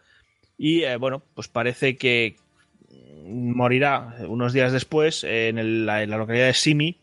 y, 0.58 0.82
eh, 0.82 0.96
bueno, 0.96 1.22
pues 1.34 1.48
parece 1.48 1.96
que 1.96 2.36
morirá 3.26 4.16
unos 4.28 4.52
días 4.52 4.72
después 4.72 5.24
en, 5.24 5.58
el, 5.58 5.86
la, 5.86 6.02
en 6.02 6.10
la, 6.10 6.18
localidad 6.18 6.46
de 6.46 6.54
Simi, 6.54 6.98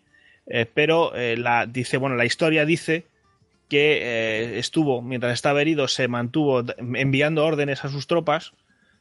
eh, 0.48 0.66
pero 0.72 1.16
eh, 1.16 1.38
la, 1.38 1.66
dice, 1.66 1.98
bueno, 1.98 2.16
la 2.16 2.26
historia 2.26 2.66
dice 2.66 3.06
que 3.74 4.02
eh, 4.04 4.60
estuvo, 4.60 5.02
mientras 5.02 5.34
estaba 5.34 5.60
herido, 5.60 5.88
se 5.88 6.08
mantuvo 6.08 6.64
enviando 6.78 7.44
órdenes 7.44 7.84
a 7.84 7.90
sus 7.90 8.06
tropas, 8.06 8.54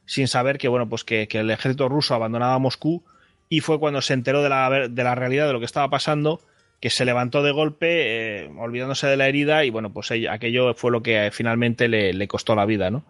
sin 0.07 0.27
saber 0.27 0.57
que, 0.57 0.67
bueno, 0.67 0.89
pues 0.89 1.03
que, 1.03 1.27
el 1.31 1.51
ejército 1.51 1.89
ruso 1.89 2.15
abandonaba 2.15 2.57
Moscú, 2.57 3.03
y 3.49 3.59
fue 3.59 3.79
cuando 3.79 4.01
se 4.01 4.15
enteró 4.15 4.41
de 4.41 4.49
la, 4.49 4.87
de 4.89 5.03
la, 5.03 5.13
realidad 5.13 5.45
de 5.45 5.53
lo 5.53 5.59
que 5.59 5.67
estaba 5.67 5.91
pasando, 5.91 6.41
que 6.79 6.89
se 6.89 7.05
levantó 7.05 7.43
de 7.43 7.51
golpe, 7.51 8.45
eh, 8.45 8.51
olvidándose 8.57 9.05
de 9.05 9.15
la 9.15 9.27
herida, 9.27 9.63
y 9.63 9.69
bueno, 9.69 9.93
pues 9.93 10.09
aquello 10.27 10.73
fue 10.73 10.89
lo 10.89 11.03
que 11.03 11.29
finalmente 11.31 11.87
le, 11.87 12.27
costó 12.27 12.55
la 12.55 12.65
vida, 12.65 12.89
¿no? 12.89 13.05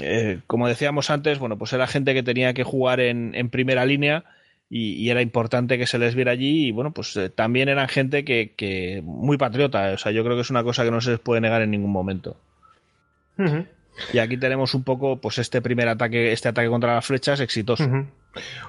Eh, 0.00 0.38
como 0.46 0.68
decíamos 0.68 1.10
antes, 1.10 1.40
bueno, 1.40 1.58
pues 1.58 1.72
era 1.72 1.88
gente 1.88 2.14
que 2.14 2.22
tenía 2.22 2.54
que 2.54 2.62
jugar 2.62 3.00
en, 3.00 3.50
primera 3.50 3.84
línea 3.84 4.22
y, 4.68 5.08
era 5.10 5.22
importante 5.22 5.78
que 5.78 5.86
se 5.86 5.98
les 5.98 6.14
viera 6.14 6.32
allí 6.32 6.68
y 6.68 6.72
bueno, 6.72 6.92
pues 6.92 7.16
eh, 7.16 7.30
también 7.30 7.68
eran 7.68 7.88
gente 7.88 8.24
que, 8.24 9.00
muy 9.04 9.36
patriota, 9.36 9.92
o 9.92 9.98
sea, 9.98 10.12
yo 10.12 10.24
creo 10.24 10.36
que 10.36 10.42
es 10.42 10.50
una 10.50 10.64
cosa 10.64 10.84
que 10.84 10.90
no 10.90 11.00
se 11.00 11.12
les 11.12 11.20
puede 11.20 11.40
negar 11.40 11.62
en 11.62 11.70
ningún 11.70 11.92
momento. 11.92 12.36
Y 14.12 14.18
aquí 14.18 14.36
tenemos 14.36 14.74
un 14.74 14.82
poco, 14.82 15.20
pues 15.20 15.38
este 15.38 15.62
primer 15.62 15.88
ataque, 15.88 16.32
este 16.32 16.48
ataque 16.48 16.68
contra 16.68 16.94
las 16.94 17.06
flechas 17.06 17.40
exitoso. 17.40 17.88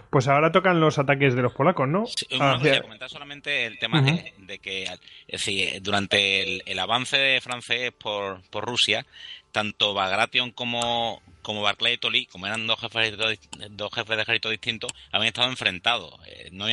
Pues 0.10 0.28
ahora 0.28 0.52
tocan 0.52 0.80
los 0.80 1.00
ataques 1.00 1.36
de 1.36 1.42
los 1.42 1.54
polacos, 1.54 1.88
¿no? 1.88 2.06
Sí, 2.06 2.26
ah, 2.40 2.60
comentar 2.82 3.10
solamente 3.10 3.66
el 3.66 3.78
tema 3.80 4.02
de, 4.02 4.60
que 4.60 4.88
es 5.28 5.84
durante 5.84 6.62
el, 6.66 6.80
avance 6.80 7.40
francés 7.42 7.92
por, 7.92 8.42
por 8.50 8.66
Rusia, 8.66 9.06
tanto 9.52 9.94
Bagration 9.94 10.52
como, 10.52 11.22
como 11.42 11.62
Barclay 11.62 11.94
y 11.94 11.98
Tolly, 11.98 12.26
como 12.28 12.48
eran 12.48 12.68
dos 12.68 12.80
jefes, 12.80 13.18
de, 13.18 13.40
dos 13.72 13.94
jefes 13.94 14.16
de 14.16 14.24
ejército 14.24 14.50
distintos, 14.50 14.92
habían 15.12 15.28
estado 15.28 15.50
enfrentados. 15.50 16.14
Eh, 16.28 16.50
no 16.52 16.66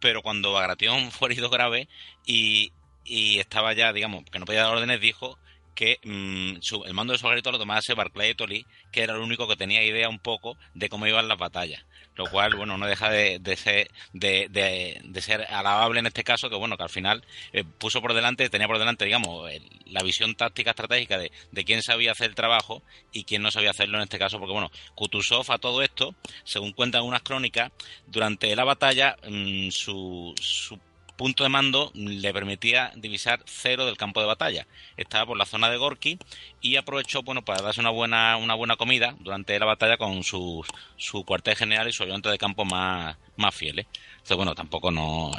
pero 0.00 0.22
cuando 0.22 0.52
Bagration 0.52 1.10
fue 1.12 1.30
herido 1.30 1.50
grave 1.50 1.88
y, 2.26 2.72
y 3.04 3.38
estaba 3.38 3.72
ya, 3.72 3.92
digamos, 3.92 4.24
que 4.30 4.38
no 4.38 4.44
podía 4.44 4.62
dar 4.62 4.74
órdenes, 4.74 5.00
dijo 5.00 5.38
que 5.78 6.00
mm, 6.02 6.86
el 6.86 6.94
mando 6.94 7.12
de 7.12 7.20
su 7.20 7.26
ejército 7.26 7.52
lo 7.52 7.58
tomase 7.58 7.94
Barclay 7.94 8.34
Tolly, 8.34 8.66
que 8.90 9.02
era 9.02 9.14
el 9.14 9.20
único 9.20 9.46
que 9.46 9.54
tenía 9.54 9.84
idea 9.84 10.08
un 10.08 10.18
poco 10.18 10.58
de 10.74 10.88
cómo 10.88 11.06
iban 11.06 11.28
las 11.28 11.38
batallas. 11.38 11.84
Lo 12.18 12.26
cual, 12.26 12.56
bueno, 12.56 12.76
no 12.76 12.86
deja 12.86 13.10
de, 13.10 13.40
ser, 13.56 13.92
de, 14.12 15.22
ser 15.22 15.46
alabable 15.54 16.00
en 16.00 16.06
este 16.06 16.24
caso, 16.24 16.50
que 16.50 16.56
bueno, 16.56 16.76
que 16.76 16.82
al 16.82 16.90
final 16.90 17.24
eh, 17.52 17.62
puso 17.62 18.02
por 18.02 18.12
delante, 18.12 18.50
tenía 18.50 18.66
por 18.66 18.80
delante, 18.80 19.04
digamos, 19.04 19.48
la 19.86 20.02
visión 20.02 20.34
táctica 20.34 20.70
estratégica 20.70 21.16
de, 21.16 21.30
quién 21.64 21.80
sabía 21.80 22.10
hacer 22.10 22.30
el 22.30 22.34
trabajo 22.34 22.82
y 23.12 23.22
quién 23.22 23.42
no 23.42 23.52
sabía 23.52 23.70
hacerlo 23.70 23.98
en 23.98 24.02
este 24.02 24.18
caso, 24.18 24.40
porque 24.40 24.52
bueno, 24.52 24.72
Kutuzov 24.96 25.50
a 25.52 25.58
todo 25.58 25.80
esto, 25.80 26.12
según 26.42 26.72
cuentan 26.72 27.04
unas 27.04 27.22
crónicas, 27.22 27.70
durante 28.08 28.54
la 28.56 28.64
batalla 28.64 29.16
mm, 29.28 29.68
su, 29.70 30.34
su 30.40 30.76
punto 31.18 31.42
de 31.42 31.50
mando 31.50 31.90
le 31.94 32.32
permitía 32.32 32.92
divisar 32.94 33.42
cero 33.44 33.84
del 33.84 33.96
campo 33.96 34.20
de 34.20 34.26
batalla. 34.26 34.66
Estaba 34.96 35.26
por 35.26 35.36
la 35.36 35.44
zona 35.44 35.68
de 35.68 35.76
Gorky 35.76 36.16
y 36.60 36.76
aprovechó 36.76 37.22
bueno 37.22 37.44
para 37.44 37.60
darse 37.60 37.80
una 37.80 37.90
buena 37.90 38.36
una 38.36 38.54
buena 38.54 38.76
comida 38.76 39.16
durante 39.18 39.58
la 39.58 39.66
batalla 39.66 39.96
con 39.96 40.22
su, 40.22 40.64
su 40.96 41.24
cuartel 41.24 41.56
general 41.56 41.88
y 41.88 41.92
su 41.92 42.04
ayudante 42.04 42.30
de 42.30 42.38
campo 42.38 42.64
más, 42.64 43.16
más 43.36 43.54
fieles. 43.54 43.86
Entonces, 44.12 44.36
bueno, 44.36 44.54
tampoco 44.54 44.92
no. 44.92 45.32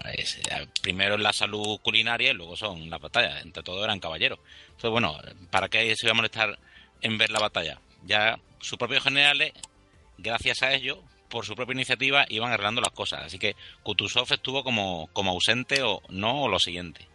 Primero 0.81 1.15
es 1.15 1.21
la 1.21 1.31
salud 1.31 1.79
culinaria 1.81 2.31
y 2.31 2.33
luego 2.33 2.57
son 2.57 2.89
las 2.89 2.99
batallas. 2.99 3.41
Entre 3.43 3.63
todo 3.63 3.83
eran 3.83 4.01
caballeros. 4.01 4.39
Entonces, 4.65 4.91
bueno, 4.91 5.17
¿para 5.49 5.69
qué 5.69 5.95
se 5.95 6.07
iba 6.07 6.11
a 6.11 6.15
molestar 6.15 6.59
en 7.01 7.17
ver 7.17 7.31
la 7.31 7.39
batalla? 7.39 7.79
Ya 8.05 8.37
sus 8.59 8.77
propios 8.77 9.03
generales, 9.03 9.53
gracias 10.17 10.61
a 10.61 10.73
ello, 10.73 11.01
por 11.29 11.45
su 11.45 11.55
propia 11.55 11.73
iniciativa 11.73 12.25
iban 12.29 12.51
arreglando 12.51 12.81
las 12.81 12.91
cosas. 12.91 13.23
Así 13.25 13.39
que 13.39 13.55
Kutuzov 13.83 14.27
estuvo 14.31 14.63
como, 14.63 15.09
como 15.13 15.31
ausente 15.31 15.81
o 15.83 16.01
no 16.09 16.43
o 16.43 16.49
lo 16.49 16.59
siguiente. 16.59 17.07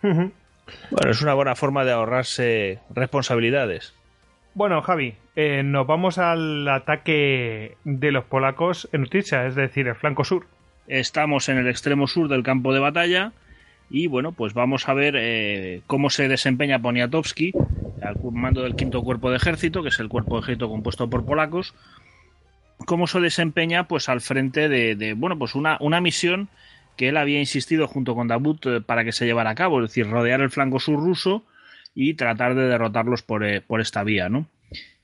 Bueno, 0.00 1.10
es 1.10 1.22
una 1.22 1.34
buena 1.34 1.54
forma 1.54 1.84
de 1.84 1.92
ahorrarse 1.92 2.80
responsabilidades. 2.90 3.94
Bueno, 4.54 4.82
Javi, 4.82 5.14
eh, 5.36 5.62
nos 5.62 5.86
vamos 5.86 6.18
al 6.18 6.66
ataque 6.68 7.76
de 7.84 8.12
los 8.12 8.24
polacos 8.24 8.88
en 8.92 9.02
Utitsa, 9.02 9.46
es 9.46 9.54
decir, 9.54 9.86
el 9.88 9.94
flanco 9.94 10.24
sur. 10.24 10.46
Estamos 10.86 11.48
en 11.48 11.58
el 11.58 11.68
extremo 11.68 12.06
sur 12.06 12.28
del 12.28 12.42
campo 12.42 12.72
de 12.72 12.80
batalla 12.80 13.32
y 13.90 14.06
bueno, 14.06 14.32
pues 14.32 14.54
vamos 14.54 14.88
a 14.88 14.94
ver 14.94 15.14
eh, 15.16 15.82
cómo 15.86 16.10
se 16.10 16.28
desempeña 16.28 16.80
Poniatowski 16.80 17.52
al 18.02 18.16
mando 18.32 18.62
del 18.62 18.76
quinto 18.76 19.02
cuerpo 19.02 19.30
de 19.30 19.36
ejército, 19.36 19.82
que 19.82 19.88
es 19.88 19.98
el 19.98 20.08
cuerpo 20.08 20.36
de 20.36 20.42
ejército 20.42 20.68
compuesto 20.68 21.08
por 21.08 21.24
polacos, 21.24 21.74
cómo 22.86 23.06
se 23.06 23.20
desempeña 23.20 23.88
pues 23.88 24.08
al 24.08 24.20
frente 24.20 24.68
de, 24.68 25.14
bueno 25.14 25.38
pues 25.38 25.54
una, 25.54 25.76
una, 25.80 26.00
misión 26.00 26.48
que 26.96 27.08
él 27.08 27.16
había 27.16 27.38
insistido 27.38 27.86
junto 27.86 28.14
con 28.14 28.28
Dabut 28.28 28.66
eh, 28.66 28.80
para 28.80 29.04
que 29.04 29.12
se 29.12 29.26
llevara 29.26 29.50
a 29.50 29.54
cabo, 29.54 29.82
es 29.82 29.90
decir, 29.90 30.08
rodear 30.08 30.40
el 30.40 30.50
flanco 30.50 30.80
sur 30.80 30.98
ruso 30.98 31.44
y 31.94 32.14
tratar 32.14 32.54
de 32.54 32.66
derrotarlos 32.66 33.22
por, 33.22 33.44
eh, 33.44 33.60
por 33.60 33.80
esta 33.80 34.02
vía, 34.04 34.28
¿no? 34.28 34.48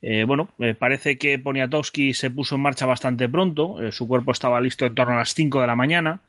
Eh, 0.03 0.25
bueno, 0.25 0.51
parece 0.79 1.17
que 1.17 1.39
Poniatowski 1.39 2.13
se 2.13 2.31
puso 2.31 2.57
en 2.57 2.61
marcha 2.61 2.85
bastante 2.85 3.27
pronto, 3.27 3.79
su 3.91 4.07
cuerpo 4.07 4.33
estaba 4.33 4.61
listo 4.61 4.85
en 4.85 4.95
torno 4.95 5.15
a 5.15 5.19
las 5.19 5.33
5 5.33 5.63
de 5.63 5.67
la 5.67 5.77
mañana, 5.77 6.21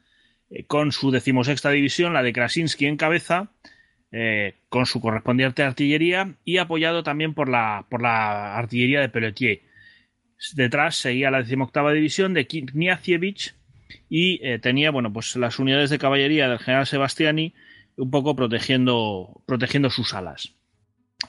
con 0.68 0.94
su 0.94 1.12
decimosexta 1.12 1.72
división, 1.72 2.14
la 2.14 2.24
de 2.24 2.32
Krasinski 2.32 2.86
en 2.86 2.96
cabeza, 2.96 3.50
con 4.70 4.86
su 4.86 5.02
correspondiente 5.02 5.62
artillería 5.62 6.36
y 6.46 6.60
apoyado 6.60 7.04
también 7.04 7.34
por 7.34 7.50
la, 7.50 7.86
por 7.90 8.02
la 8.02 8.56
artillería 8.56 9.02
de 9.02 9.10
Pelletier 9.10 9.60
Detrás 10.54 10.98
seguía 10.98 11.32
la 11.32 11.40
decimoctava 11.40 11.94
división 11.94 12.34
de 12.34 12.46
Kniazievich 12.48 13.56
y 14.10 14.46
eh, 14.46 14.60
tenía, 14.60 14.92
bueno, 14.92 15.12
pues 15.12 15.36
las 15.36 15.60
unidades 15.60 15.90
de 15.90 16.00
caballería 16.00 16.50
del 16.50 16.60
general 16.60 16.86
Sebastiani 16.86 17.54
un 17.98 18.12
poco 18.12 18.36
protegiendo, 18.36 19.42
protegiendo 19.46 19.90
sus 19.90 20.14
alas. 20.14 20.54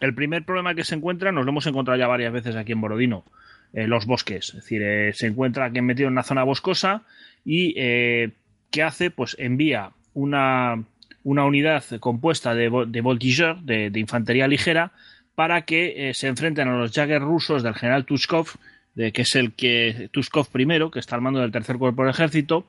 El 0.01 0.15
primer 0.15 0.45
problema 0.45 0.75
que 0.75 0.85
se 0.85 0.97
encuentra, 0.97 1.33
nos 1.33 1.45
lo 1.45 1.53
hemos 1.53 1.67
encontrado 1.67 1.99
ya 1.99 2.09
varias 2.09 2.33
veces 2.33 2.57
aquí 2.57 2.73
en 2.73 2.81
Borodino, 2.81 3.25
eh, 3.73 3.87
los 3.87 4.07
bosques. 4.07 4.49
Es 4.49 4.55
decir, 4.57 4.83
eh, 4.83 5.13
se 5.15 5.29
encuentra 5.29 5.67
aquí 5.67 5.81
metido 5.81 6.09
en 6.09 6.15
una 6.15 6.25
zona 6.25 6.43
boscosa 6.43 7.05
y 7.45 7.75
¿qué 7.75 8.83
hace? 8.83 9.11
Pues 9.11 9.37
envía 9.39 9.93
una, 10.13 10.85
una 11.23 11.45
unidad 11.45 11.85
compuesta 12.01 12.55
de, 12.55 12.69
de 12.89 13.91
de, 13.91 14.01
infantería 14.01 14.49
ligera, 14.49 14.93
para 15.37 15.63
que 15.63 16.11
se 16.15 16.27
enfrenten 16.27 16.67
a 16.67 16.77
los 16.77 16.93
Jagger 16.93 17.23
rusos 17.23 17.63
del 17.63 17.75
general 17.75 18.05
Tuskov 18.05 18.49
de, 18.97 19.13
que 19.13 19.23
es 19.23 19.37
el 19.37 19.53
que 19.53 20.09
Tuskov 20.11 20.49
primero, 20.49 20.91
que 20.91 20.99
está 20.99 21.15
al 21.15 21.23
mando 21.23 21.41
del 21.41 21.53
tercer 21.53 21.77
cuerpo 21.77 22.03
del 22.03 22.11
ejército, 22.11 22.67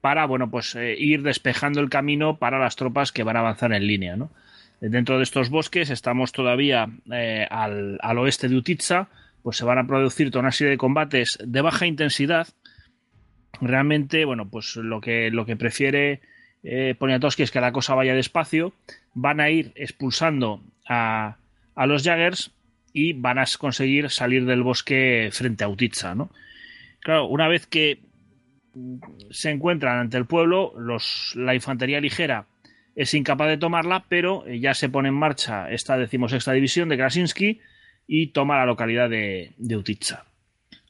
para 0.00 0.26
bueno, 0.26 0.50
pues 0.50 0.74
eh, 0.76 0.94
ir 0.98 1.22
despejando 1.22 1.80
el 1.80 1.88
camino 1.88 2.36
para 2.36 2.58
las 2.58 2.76
tropas 2.76 3.10
que 3.10 3.22
van 3.22 3.36
a 3.36 3.40
avanzar 3.40 3.72
en 3.72 3.86
línea. 3.86 4.16
¿no? 4.16 4.30
Dentro 4.80 5.16
de 5.16 5.22
estos 5.22 5.48
bosques 5.48 5.88
estamos 5.88 6.32
todavía 6.32 6.90
eh, 7.10 7.46
al, 7.50 8.18
oeste 8.18 8.48
de 8.48 8.56
Utitsa, 8.56 9.08
pues 9.42 9.56
se 9.56 9.64
van 9.64 9.78
a 9.78 9.86
producir 9.86 10.30
toda 10.30 10.42
una 10.42 10.52
serie 10.52 10.72
de 10.72 10.76
combates 10.76 11.38
de 11.42 11.60
baja 11.62 11.86
intensidad. 11.86 12.48
Realmente, 13.60 14.26
bueno, 14.26 14.48
pues 14.50 14.76
lo 14.76 15.00
que, 15.00 15.30
lo 15.30 15.46
que 15.46 15.56
prefiere 15.56 16.20
eh, 16.62 16.94
Poniatowski 16.98 17.42
es 17.42 17.50
que 17.50 17.62
la 17.62 17.72
cosa 17.72 17.94
vaya 17.94 18.14
despacio. 18.14 18.74
Van 19.14 19.40
a 19.40 19.48
ir 19.48 19.72
expulsando 19.74 20.60
a, 20.86 21.36
a 21.74 21.86
los 21.86 22.02
Jaggers 22.02 22.50
y 22.94 23.12
van 23.12 23.38
a 23.38 23.44
conseguir 23.58 24.08
salir 24.08 24.46
del 24.46 24.62
bosque 24.62 25.28
frente 25.32 25.64
a 25.64 25.68
Utitsa, 25.68 26.14
¿no? 26.14 26.30
Claro, 27.00 27.26
una 27.26 27.48
vez 27.48 27.66
que 27.66 28.00
se 29.30 29.50
encuentran 29.50 29.98
ante 29.98 30.16
el 30.16 30.26
pueblo, 30.26 30.72
la 31.34 31.54
infantería 31.54 32.00
ligera 32.00 32.46
es 32.94 33.12
incapaz 33.12 33.48
de 33.48 33.58
tomarla, 33.58 34.06
pero 34.08 34.46
ya 34.46 34.72
se 34.74 34.88
pone 34.88 35.08
en 35.08 35.14
marcha 35.14 35.70
esta 35.70 35.98
decimosexta 35.98 36.52
división 36.52 36.88
de 36.88 36.96
Krasinski 36.96 37.60
y 38.06 38.28
toma 38.28 38.58
la 38.58 38.66
localidad 38.66 39.10
de, 39.10 39.52
de 39.58 39.76
Utitsa. 39.76 40.26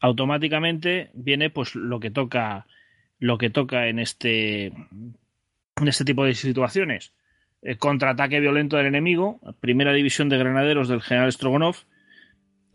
Automáticamente 0.01 1.11
viene 1.15 1.49
pues 1.49 1.75
lo 1.75 1.99
que 2.01 2.11
toca 2.11 2.67
lo 3.19 3.39
que 3.39 3.49
toca 3.49 3.89
en 3.89 3.99
este 3.99 4.67
en 4.67 5.89
este 5.89 6.05
tipo 6.05 6.27
de 6.27 6.35
situaciones. 6.35 7.15
El 7.63 7.79
contraataque 7.79 8.41
violento 8.41 8.77
del 8.77 8.87
enemigo, 8.87 9.41
primera 9.61 9.95
división 9.95 10.29
de 10.29 10.37
granaderos 10.37 10.89
del 10.89 11.01
general 11.01 11.33
Strogonov, 11.33 11.77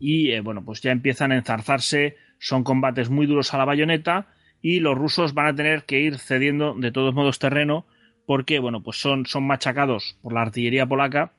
y 0.00 0.32
eh, 0.32 0.40
bueno, 0.40 0.64
pues 0.64 0.80
ya 0.80 0.90
empiezan 0.90 1.30
a 1.30 1.36
enzarzarse, 1.36 2.16
son 2.38 2.64
combates 2.64 3.10
muy 3.10 3.26
duros 3.26 3.54
a 3.54 3.58
la 3.58 3.66
bayoneta 3.66 4.28
y 4.62 4.80
los 4.80 4.96
rusos 4.96 5.34
van 5.34 5.46
a 5.46 5.54
tener 5.54 5.84
que 5.84 6.00
ir 6.00 6.18
cediendo 6.18 6.74
de 6.74 6.90
todos 6.90 7.14
modos 7.14 7.38
terreno 7.38 7.86
porque 8.26 8.58
bueno, 8.58 8.82
pues 8.82 9.00
son, 9.00 9.26
son 9.26 9.46
machacados 9.46 10.16
por 10.22 10.32
la 10.32 10.42
artillería 10.42 10.86
polaca, 10.86 11.32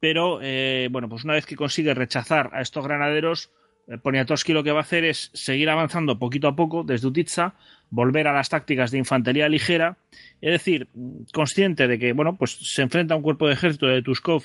pero 0.00 0.40
eh, 0.42 0.88
bueno, 0.90 1.08
pues 1.08 1.24
una 1.24 1.34
vez 1.34 1.44
que 1.44 1.56
consigue 1.56 1.92
rechazar 1.94 2.50
a 2.52 2.60
estos 2.60 2.84
granaderos, 2.84 3.50
eh, 3.88 3.98
Poniatowski 3.98 4.52
lo 4.52 4.62
que 4.62 4.72
va 4.72 4.78
a 4.78 4.82
hacer 4.82 5.04
es 5.04 5.30
seguir 5.34 5.68
avanzando 5.70 6.18
poquito 6.18 6.46
a 6.46 6.54
poco 6.54 6.84
desde 6.84 7.08
Utitsa, 7.08 7.54
volver 7.90 8.28
a 8.28 8.32
las 8.32 8.48
tácticas 8.48 8.90
de 8.90 8.98
infantería 8.98 9.48
ligera, 9.48 9.96
es 10.40 10.52
decir, 10.52 10.88
consciente 11.32 11.88
de 11.88 11.98
que 11.98 12.12
bueno, 12.12 12.36
pues 12.36 12.52
se 12.52 12.82
enfrenta 12.82 13.14
a 13.14 13.16
un 13.16 13.22
cuerpo 13.22 13.48
de 13.48 13.54
ejército 13.54 13.86
de 13.86 14.02
Tuskov 14.02 14.44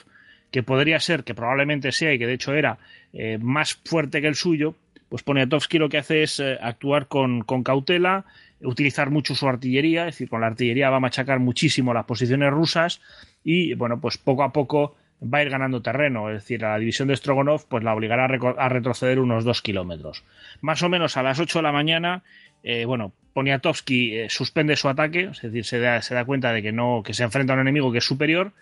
que 0.54 0.62
podría 0.62 1.00
ser, 1.00 1.24
que 1.24 1.34
probablemente 1.34 1.92
sea 1.92 2.14
y 2.14 2.20
que 2.20 2.28
de 2.28 2.34
hecho 2.34 2.54
era 2.54 2.78
eh, 3.12 3.40
más 3.42 3.74
fuerte 3.74 4.22
que 4.22 4.28
el 4.28 4.36
suyo, 4.36 4.76
pues 5.10 5.24
Poniatowski 5.24 5.80
lo 5.80 5.90
que 5.90 5.98
hace 5.98 6.22
es 6.22 6.40
eh, 6.40 6.60
actuar 6.62 7.08
con, 7.08 7.42
cautela, 7.64 8.26
utilizar 8.62 9.10
mucho 9.10 9.34
su 9.34 9.48
artillería, 9.48 10.02
es 10.08 10.14
decir, 10.14 10.30
con 10.30 10.42
la 10.42 10.48
artillería 10.48 10.92
va 10.92 10.98
a 10.98 11.00
machacar 11.00 11.40
muchísimo 11.40 11.92
las 11.92 12.06
posiciones 12.06 12.52
rusas 12.52 13.02
y, 13.44 13.74
bueno, 13.74 14.00
pues 14.00 14.20
poco 14.20 14.44
a 14.44 14.54
poco 14.54 14.96
va 15.22 15.40
a 15.40 15.42
ir 15.42 15.50
ganando 15.50 15.82
terreno, 15.82 16.30
es 16.30 16.44
decir, 16.44 16.64
a 16.64 16.74
la 16.74 16.78
división 16.78 17.08
de 17.08 17.16
Strogonov 17.16 17.68
pues 17.68 17.84
la 17.84 17.96
obligará 17.96 18.26
a, 18.26 18.70
retroceder 18.70 19.18
unos 19.18 19.46
dos 19.46 19.64
kilómetros. 19.64 20.24
Más 20.62 20.84
o 20.84 20.90
menos 20.90 21.18
a 21.18 21.24
las 21.24 21.40
8 21.40 21.60
de 21.60 21.64
la 21.64 21.72
mañana, 21.72 22.22
eh, 22.62 22.86
bueno, 22.86 23.12
Poniatowski 23.34 24.18
eh, 24.18 24.30
suspende 24.30 24.76
su 24.76 24.88
ataque, 24.88 25.30
es 25.32 25.42
decir, 25.42 25.66
se 25.66 25.80
da, 25.80 26.00
se 26.04 26.14
da 26.14 26.26
cuenta 26.26 26.54
de 26.54 26.62
que 26.62 26.72
no, 26.72 27.02
que 27.04 27.16
se 27.16 27.24
enfrenta 27.24 27.54
a 27.54 27.56
un 27.56 27.62
enemigo 27.62 27.92
que 27.92 27.98
es 27.98 28.06
superior, 28.06 28.54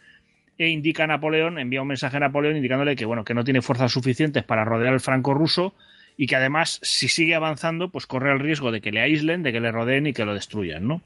e 0.61 0.69
indica 0.69 1.05
a 1.05 1.07
Napoleón, 1.07 1.57
envía 1.57 1.81
un 1.81 1.87
mensaje 1.87 2.17
a 2.17 2.19
Napoleón 2.19 2.55
indicándole 2.55 2.95
que 2.95 3.05
bueno, 3.05 3.23
que 3.23 3.33
no 3.33 3.43
tiene 3.43 3.63
fuerzas 3.63 3.91
suficientes 3.91 4.43
para 4.43 4.63
rodear 4.63 4.93
el 4.93 4.99
franco 4.99 5.33
ruso 5.33 5.73
y 6.17 6.27
que 6.27 6.35
además, 6.35 6.79
si 6.83 7.07
sigue 7.07 7.33
avanzando, 7.33 7.89
pues 7.89 8.05
corre 8.05 8.31
el 8.31 8.39
riesgo 8.39 8.71
de 8.71 8.79
que 8.79 8.91
le 8.91 9.01
aíslen, 9.01 9.41
de 9.41 9.51
que 9.51 9.59
le 9.59 9.71
rodeen 9.71 10.05
y 10.05 10.13
que 10.13 10.23
lo 10.23 10.35
destruyan, 10.35 10.87
¿no? 10.87 11.01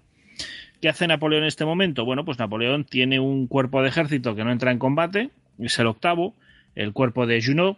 ¿Qué 0.81 0.89
hace 0.89 1.07
Napoleón 1.07 1.43
en 1.43 1.47
este 1.47 1.63
momento? 1.63 2.03
Bueno, 2.03 2.25
pues 2.25 2.37
Napoleón 2.37 2.83
tiene 2.83 3.21
un 3.21 3.47
cuerpo 3.47 3.81
de 3.81 3.87
ejército 3.87 4.35
que 4.35 4.43
no 4.43 4.51
entra 4.51 4.71
en 4.71 4.77
combate, 4.77 5.29
es 5.57 5.79
el 5.79 5.87
octavo, 5.87 6.35
el 6.75 6.91
cuerpo 6.91 7.25
de 7.25 7.41
Junot, 7.41 7.77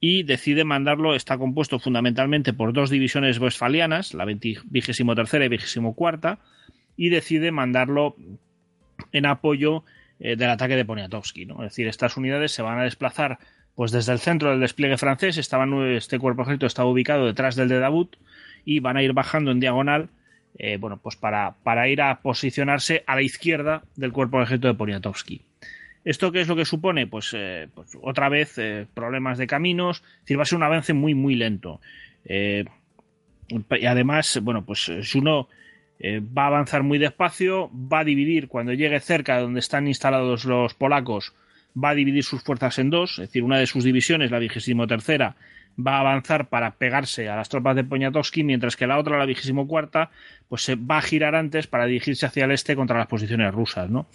y 0.00 0.22
decide 0.24 0.64
mandarlo, 0.64 1.14
está 1.14 1.38
compuesto 1.38 1.78
fundamentalmente 1.78 2.52
por 2.52 2.74
dos 2.74 2.90
divisiones 2.90 3.38
westfalianas, 3.38 4.12
la 4.12 4.26
23 4.26 5.00
y 5.00 5.48
24, 5.48 6.38
y 6.98 7.08
decide 7.08 7.52
mandarlo 7.52 8.16
en 9.12 9.24
apoyo 9.24 9.82
eh, 10.18 10.36
del 10.36 10.50
ataque 10.50 10.76
de 10.76 10.84
Poniatowski. 10.84 11.46
¿no? 11.46 11.62
Es 11.62 11.72
decir, 11.72 11.88
estas 11.88 12.16
unidades 12.16 12.52
se 12.52 12.62
van 12.62 12.78
a 12.78 12.84
desplazar 12.84 13.38
pues 13.74 13.92
desde 13.92 14.12
el 14.12 14.20
centro 14.20 14.50
del 14.50 14.60
despliegue 14.60 14.96
francés, 14.96 15.36
este 15.36 16.18
cuerpo 16.18 16.42
ejército 16.42 16.64
estaba 16.64 16.88
ubicado 16.88 17.26
detrás 17.26 17.56
del 17.56 17.68
de 17.68 17.78
Davut 17.78 18.16
y 18.64 18.80
van 18.80 18.96
a 18.96 19.02
ir 19.02 19.12
bajando 19.12 19.50
en 19.50 19.60
diagonal 19.60 20.08
eh, 20.58 20.78
bueno, 20.78 20.96
pues 20.96 21.16
para, 21.16 21.56
para, 21.62 21.86
ir 21.86 22.00
a 22.00 22.22
posicionarse 22.22 23.04
a 23.06 23.14
la 23.14 23.20
izquierda 23.20 23.82
del 23.94 24.12
cuerpo 24.12 24.40
ejército 24.40 24.68
de 24.68 24.74
Poniatowski. 24.74 25.42
¿Esto 26.06 26.32
qué 26.32 26.40
es 26.40 26.48
lo 26.48 26.56
que 26.56 26.64
supone? 26.64 27.06
Pues, 27.06 27.34
eh, 27.36 27.68
pues 27.74 27.98
otra 28.00 28.30
vez 28.30 28.58
problemas 28.94 29.36
de 29.36 29.46
caminos, 29.46 29.98
es 29.98 30.20
decir, 30.20 30.38
va 30.38 30.44
a 30.44 30.46
ser 30.46 30.56
un 30.56 30.62
avance 30.62 30.94
muy, 30.94 31.14
muy 31.14 31.34
lento. 31.34 31.82
Y 32.24 33.86
además, 33.86 34.40
bueno, 34.42 34.64
pues 34.64 34.90
Juno 36.00 36.26
va 36.36 36.44
a 36.44 36.46
avanzar 36.48 36.82
muy 36.82 36.98
despacio, 36.98 37.70
va 37.72 38.00
a 38.00 38.04
dividir, 38.04 38.48
cuando 38.48 38.72
llegue 38.72 39.00
cerca 39.00 39.36
de 39.36 39.42
donde 39.42 39.60
están 39.60 39.88
instalados 39.88 40.44
los 40.44 40.74
polacos, 40.74 41.34
va 41.82 41.90
a 41.90 41.94
dividir 41.94 42.24
sus 42.24 42.42
fuerzas 42.42 42.78
en 42.78 42.90
dos, 42.90 43.12
es 43.12 43.28
decir, 43.28 43.42
una 43.42 43.58
de 43.58 43.66
sus 43.66 43.84
divisiones, 43.84 44.30
la 44.30 44.38
vigésimo 44.38 44.86
tercera, 44.86 45.36
va 45.78 45.96
a 45.96 46.00
avanzar 46.00 46.48
para 46.48 46.72
pegarse 46.72 47.28
a 47.28 47.36
las 47.36 47.48
tropas 47.48 47.76
de 47.76 47.84
Poniatowski, 47.84 48.44
mientras 48.44 48.76
que 48.76 48.86
la 48.86 48.98
otra, 48.98 49.18
la 49.18 49.26
vigésimo 49.26 49.66
cuarta, 49.66 50.10
pues 50.48 50.62
se 50.62 50.74
va 50.74 50.98
a 50.98 51.02
girar 51.02 51.34
antes 51.34 51.66
para 51.66 51.84
dirigirse 51.84 52.24
hacia 52.24 52.46
el 52.46 52.52
este 52.52 52.76
contra 52.76 52.98
las 52.98 53.08
posiciones 53.08 53.52
rusas, 53.52 53.90
¿no? 53.90 54.06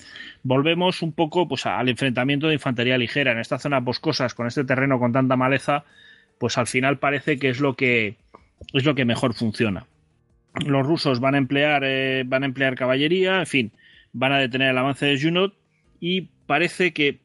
Volvemos 0.43 1.03
un 1.03 1.11
poco 1.11 1.47
pues 1.47 1.67
al 1.67 1.89
enfrentamiento 1.89 2.47
de 2.47 2.55
infantería 2.55 2.97
ligera 2.97 3.31
en 3.31 3.39
esta 3.39 3.59
zona 3.59 3.79
boscosas 3.79 4.33
con 4.33 4.47
este 4.47 4.63
terreno 4.63 4.97
con 4.97 5.11
tanta 5.11 5.35
maleza, 5.35 5.83
pues 6.39 6.57
al 6.57 6.65
final 6.65 6.97
parece 6.97 7.37
que 7.37 7.49
es 7.49 7.59
lo 7.59 7.75
que 7.75 8.15
es 8.73 8.85
lo 8.85 8.95
que 8.95 9.05
mejor 9.05 9.35
funciona. 9.35 9.85
Los 10.65 10.85
rusos 10.85 11.19
van 11.19 11.35
a 11.35 11.37
emplear 11.37 11.83
eh, 11.85 12.23
van 12.25 12.43
a 12.43 12.45
emplear 12.45 12.75
caballería, 12.75 13.39
en 13.39 13.47
fin, 13.47 13.71
van 14.13 14.33
a 14.33 14.39
detener 14.39 14.69
el 14.69 14.77
avance 14.77 15.05
de 15.05 15.19
Junot 15.19 15.53
y 15.99 16.29
parece 16.45 16.91
que 16.91 17.19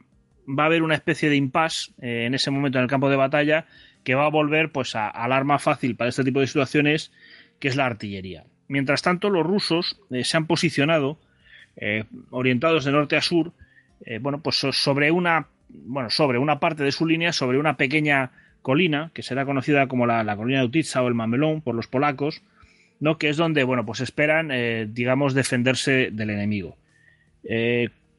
va 0.47 0.65
a 0.65 0.67
haber 0.67 0.83
una 0.83 0.95
especie 0.95 1.29
de 1.29 1.37
impasse 1.37 1.93
eh, 2.01 2.25
en 2.27 2.35
ese 2.35 2.51
momento 2.51 2.79
en 2.79 2.85
el 2.85 2.91
campo 2.91 3.11
de 3.11 3.17
batalla 3.17 3.67
que 4.05 4.15
va 4.15 4.27
a 4.27 4.31
volver 4.31 4.71
pues 4.71 4.95
al 4.95 5.33
arma 5.33 5.59
fácil 5.59 5.97
para 5.97 6.11
este 6.11 6.23
tipo 6.23 6.39
de 6.39 6.47
situaciones, 6.47 7.13
que 7.59 7.67
es 7.67 7.75
la 7.75 7.87
artillería. 7.87 8.45
Mientras 8.69 9.03
tanto, 9.03 9.31
los 9.31 9.45
rusos 9.45 10.01
eh, 10.11 10.23
se 10.23 10.37
han 10.37 10.47
posicionado 10.47 11.19
eh, 11.77 12.05
orientados 12.31 12.85
de 12.85 12.93
norte 12.93 13.17
a 13.17 13.21
sur, 13.21 13.53
bueno, 14.21 14.43
pues 14.43 14.57
sobre 14.57 15.11
una, 15.11 15.49
bueno, 15.71 16.11
sobre 16.11 16.39
una 16.39 16.61
parte 16.61 16.85
de 16.85 16.93
su 16.93 17.07
línea, 17.07 17.33
sobre 17.33 17.59
una 17.59 17.79
pequeña 17.79 18.31
colina 18.61 19.11
que 19.15 19.23
será 19.23 19.47
conocida 19.47 19.89
como 19.89 20.07
la, 20.07 20.37
colina 20.37 20.61
de 20.61 20.67
Utitsa 20.67 21.03
o 21.03 21.09
el 21.09 21.15
Mamelón 21.15 21.63
por 21.63 21.75
los 21.75 21.89
polacos, 21.89 22.43
¿no? 23.01 23.19
que 23.19 23.29
es 23.29 23.37
donde, 23.37 23.65
bueno, 23.65 23.85
pues 23.85 24.01
esperan, 24.01 24.51
digamos, 24.93 25.35
defenderse 25.35 26.11
del 26.13 26.31
enemigo. 26.31 26.77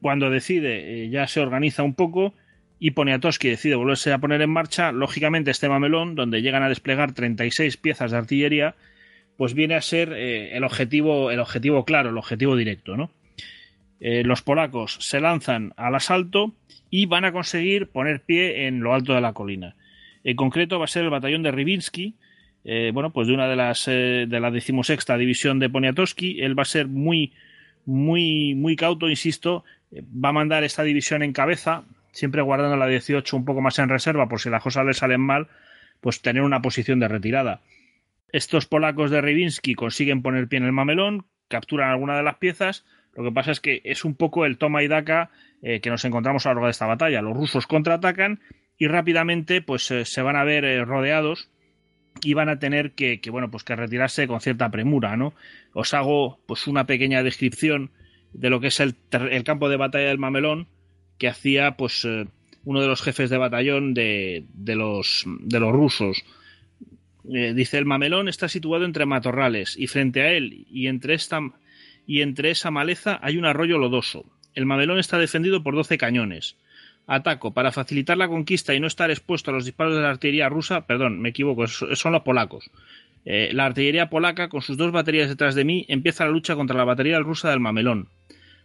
cuando 0.02 0.30
decide, 0.30 1.10
ya 1.10 1.28
se 1.28 1.40
organiza 1.40 1.84
un 1.84 1.94
poco 1.94 2.34
y 2.80 2.92
Poniatowski 2.92 3.50
decide 3.50 3.76
volverse 3.76 4.14
a 4.14 4.20
poner 4.20 4.42
en 4.42 4.50
marcha, 4.50 4.92
lógicamente 4.92 5.52
este 5.52 5.70
mamelón, 5.70 6.16
donde 6.16 6.42
llegan 6.42 6.64
a 6.64 6.70
desplegar 6.70 7.14
36 7.14 7.78
piezas 7.78 8.12
de 8.12 8.18
artillería, 8.18 8.76
pues 9.36 9.54
viene 9.54 9.76
a 9.76 9.82
ser 9.82 10.14
eh, 10.14 10.56
el, 10.56 10.64
objetivo, 10.64 11.32
el 11.32 11.40
objetivo 11.40 11.86
claro, 11.86 12.10
el 12.10 12.18
objetivo 12.18 12.56
directo, 12.56 12.98
¿no? 12.98 13.12
Eh, 14.00 14.24
los 14.24 14.44
polacos 14.44 14.98
se 15.00 15.20
lanzan 15.20 15.74
al 15.76 15.96
asalto 15.96 16.54
y 16.92 17.08
van 17.08 17.26
a 17.26 17.32
conseguir 17.32 17.88
poner 17.88 18.22
pie 18.22 18.68
en 18.68 18.82
lo 18.82 18.94
alto 18.94 19.14
de 19.14 19.22
la 19.22 19.34
colina. 19.34 19.76
En 20.24 20.36
concreto 20.36 20.78
va 20.78 20.86
a 20.86 20.90
ser 20.90 21.04
el 21.04 21.10
batallón 21.10 21.42
de 21.42 21.52
Rybinski, 21.52 22.14
eh, 22.68 22.92
bueno, 22.94 23.12
pues 23.12 23.28
de 23.28 23.34
una 23.34 23.48
de 23.48 23.56
las 23.56 23.86
de 23.86 24.40
la 24.40 24.52
decimosexta 24.52 25.18
división 25.18 25.58
de 25.58 25.70
Poniatowski. 25.70 26.42
Él 26.42 26.58
va 26.58 26.64
a 26.64 26.66
ser 26.66 26.88
muy, 26.88 27.34
muy, 27.86 28.54
muy 28.56 28.76
cauto, 28.76 29.10
insisto. 29.10 29.64
Va 29.94 30.30
a 30.30 30.34
mandar 30.34 30.64
esta 30.66 30.84
división 30.84 31.24
en 31.24 31.32
cabeza, 31.32 31.86
siempre 32.12 32.42
guardando 32.42 32.76
la 32.76 32.88
18 32.88 33.38
un 33.38 33.46
poco 33.46 33.62
más 33.62 33.80
en 33.80 33.90
reserva 33.90 34.28
por 34.28 34.42
si 34.42 34.50
las 34.50 34.62
cosas 34.62 34.86
le 34.86 34.94
salen 34.94 35.22
mal, 35.22 35.48
pues 36.02 36.22
tener 36.22 36.44
una 36.44 36.62
posición 36.62 37.00
de 37.00 37.08
retirada. 37.08 37.62
Estos 38.32 38.66
polacos 38.66 39.10
de 39.10 39.22
Rybinski 39.22 39.74
consiguen 39.74 40.22
poner 40.22 40.50
pie 40.50 40.58
en 40.58 40.66
el 40.66 40.74
mamelón, 40.74 41.26
capturan 41.48 41.90
alguna 41.90 42.18
de 42.18 42.24
las 42.24 42.38
piezas. 42.38 42.86
Lo 43.16 43.24
que 43.24 43.32
pasa 43.32 43.52
es 43.52 43.62
que 43.62 43.82
es 43.86 44.04
un 44.04 44.16
poco 44.16 44.46
el 44.46 44.58
toma 44.58 44.84
y 44.84 44.88
daca 44.88 45.32
eh, 45.62 45.80
que 45.80 45.90
nos 45.90 46.04
encontramos 46.04 46.46
a 46.46 46.50
lo 46.50 46.56
largo 46.56 46.68
de 46.68 46.72
esta 46.72 46.86
batalla. 46.86 47.22
Los 47.22 47.38
rusos 47.38 47.66
contraatacan 47.66 48.42
y 48.78 48.88
rápidamente 48.88 49.62
pues 49.62 49.90
eh, 49.92 50.06
se 50.06 50.22
van 50.22 50.36
a 50.36 50.44
ver 50.44 50.66
eh, 50.66 50.84
rodeados 50.84 51.50
y 52.24 52.34
van 52.34 52.50
a 52.50 52.60
tener 52.60 52.94
que, 52.94 53.20
bueno 53.30 53.50
pues 53.52 53.64
que 53.64 53.76
retirarse 53.76 54.28
con 54.28 54.42
cierta 54.42 54.70
premura, 54.70 55.18
¿no? 55.18 55.34
Os 55.74 55.94
hago 55.94 56.40
pues 56.46 56.68
una 56.68 56.86
pequeña 56.86 57.24
descripción 57.24 57.92
de 58.34 58.50
lo 58.50 58.60
que 58.60 58.68
es 58.68 58.80
el, 58.80 58.96
el 59.12 59.44
campo 59.44 59.70
de 59.70 59.78
batalla 59.78 60.08
del 60.08 60.18
mamelón 60.18 60.68
que 61.18 61.28
hacía 61.28 61.78
pues 61.78 62.06
eh, 62.06 62.28
uno 62.64 62.82
de 62.82 62.88
los 62.88 63.02
jefes 63.02 63.30
de 63.30 63.38
batallón 63.38 63.94
de, 63.94 64.46
de, 64.54 64.76
los, 64.76 65.24
de 65.26 65.60
los 65.60 65.72
rusos. 65.72 66.24
Eh, 67.34 67.54
dice, 67.54 67.78
el 67.78 67.86
mamelón 67.86 68.28
está 68.28 68.48
situado 68.48 68.86
entre 68.86 69.06
matorrales 69.06 69.76
y 69.78 69.88
frente 69.88 70.22
a 70.22 70.32
él 70.32 70.66
y 70.70 70.88
entre, 70.88 71.14
esta, 71.14 71.40
y 72.06 72.22
entre 72.22 72.52
esa 72.52 72.72
maleza 72.72 73.20
hay 73.22 73.38
un 73.38 73.46
arroyo 73.46 73.78
lodoso. 73.78 74.26
El 74.54 74.66
mamelón 74.66 75.00
está 75.00 75.18
defendido 75.18 75.64
por 75.64 75.76
12 75.76 75.98
cañones. 75.98 76.58
Ataco. 77.08 77.54
Para 77.54 77.72
facilitar 77.72 78.18
la 78.18 78.28
conquista 78.28 78.76
y 78.76 78.80
no 78.80 78.88
estar 78.88 79.10
expuesto 79.10 79.50
a 79.50 79.54
los 79.54 79.66
disparos 79.66 79.96
de 79.96 80.02
la 80.02 80.10
artillería 80.10 80.50
rusa, 80.50 80.86
perdón, 80.86 81.20
me 81.22 81.30
equivoco, 81.30 81.66
son 81.68 82.12
los 82.12 82.22
polacos. 82.22 82.70
Eh, 83.26 83.50
la 83.54 83.66
artillería 83.66 84.10
polaca, 84.10 84.50
con 84.50 84.62
sus 84.62 84.78
dos 84.78 84.92
baterías 84.92 85.30
detrás 85.30 85.56
de 85.56 85.66
mí, 85.66 85.86
empieza 85.88 86.26
la 86.26 86.32
lucha 86.32 86.56
contra 86.56 86.78
la 86.78 86.84
batería 86.84 87.20
rusa 87.20 87.50
del 87.50 87.62
mamelón. 87.62 88.10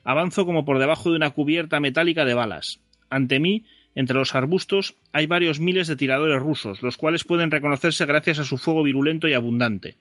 Avanzo 0.04 0.44
como 0.44 0.64
por 0.64 0.80
debajo 0.80 1.10
de 1.10 1.16
una 1.16 1.30
cubierta 1.30 1.80
metálica 1.80 2.24
de 2.24 2.34
balas. 2.34 2.80
Ante 3.08 3.38
mí, 3.38 3.64
entre 3.94 4.16
los 4.16 4.34
arbustos, 4.34 4.96
hay 5.12 5.26
varios 5.26 5.60
miles 5.60 5.86
de 5.86 5.96
tiradores 5.96 6.40
rusos, 6.40 6.82
los 6.82 6.96
cuales 6.96 7.24
pueden 7.24 7.50
reconocerse 7.50 8.06
gracias 8.06 8.40
a 8.40 8.44
su 8.44 8.58
fuego 8.58 8.82
virulento 8.82 9.28
y 9.28 9.34
abundante. 9.34 9.96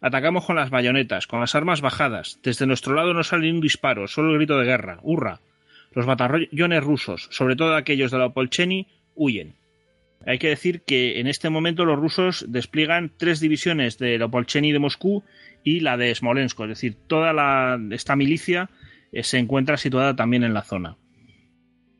Atacamos 0.00 0.44
con 0.44 0.56
las 0.56 0.70
bayonetas, 0.70 1.26
con 1.26 1.40
las 1.40 1.54
armas 1.54 1.80
bajadas. 1.80 2.38
Desde 2.42 2.66
nuestro 2.66 2.94
lado 2.94 3.14
no 3.14 3.24
sale 3.24 3.46
ni 3.46 3.52
un 3.52 3.60
disparo, 3.60 4.06
solo 4.06 4.30
el 4.30 4.36
grito 4.36 4.58
de 4.58 4.66
guerra. 4.66 4.98
¡Hurra! 5.02 5.40
Los 5.94 6.06
batallones 6.06 6.82
rusos, 6.82 7.28
sobre 7.30 7.56
todo 7.56 7.76
aquellos 7.76 8.10
de 8.10 8.18
la 8.18 8.26
Opolcheni, 8.26 8.88
huyen. 9.14 9.54
Hay 10.26 10.38
que 10.38 10.48
decir 10.48 10.82
que 10.82 11.20
en 11.20 11.26
este 11.26 11.50
momento 11.50 11.84
los 11.84 11.98
rusos 11.98 12.46
despliegan 12.48 13.12
tres 13.16 13.40
divisiones 13.40 13.98
de 13.98 14.18
la 14.18 14.26
Opolcheni 14.26 14.72
de 14.72 14.78
Moscú 14.78 15.22
y 15.62 15.80
la 15.80 15.96
de 15.96 16.14
Smolensk, 16.14 16.60
es 16.60 16.68
decir, 16.68 16.96
toda 17.06 17.78
esta 17.90 18.16
milicia 18.16 18.70
eh, 19.12 19.22
se 19.22 19.38
encuentra 19.38 19.76
situada 19.76 20.16
también 20.16 20.44
en 20.44 20.54
la 20.54 20.62
zona. 20.62 20.96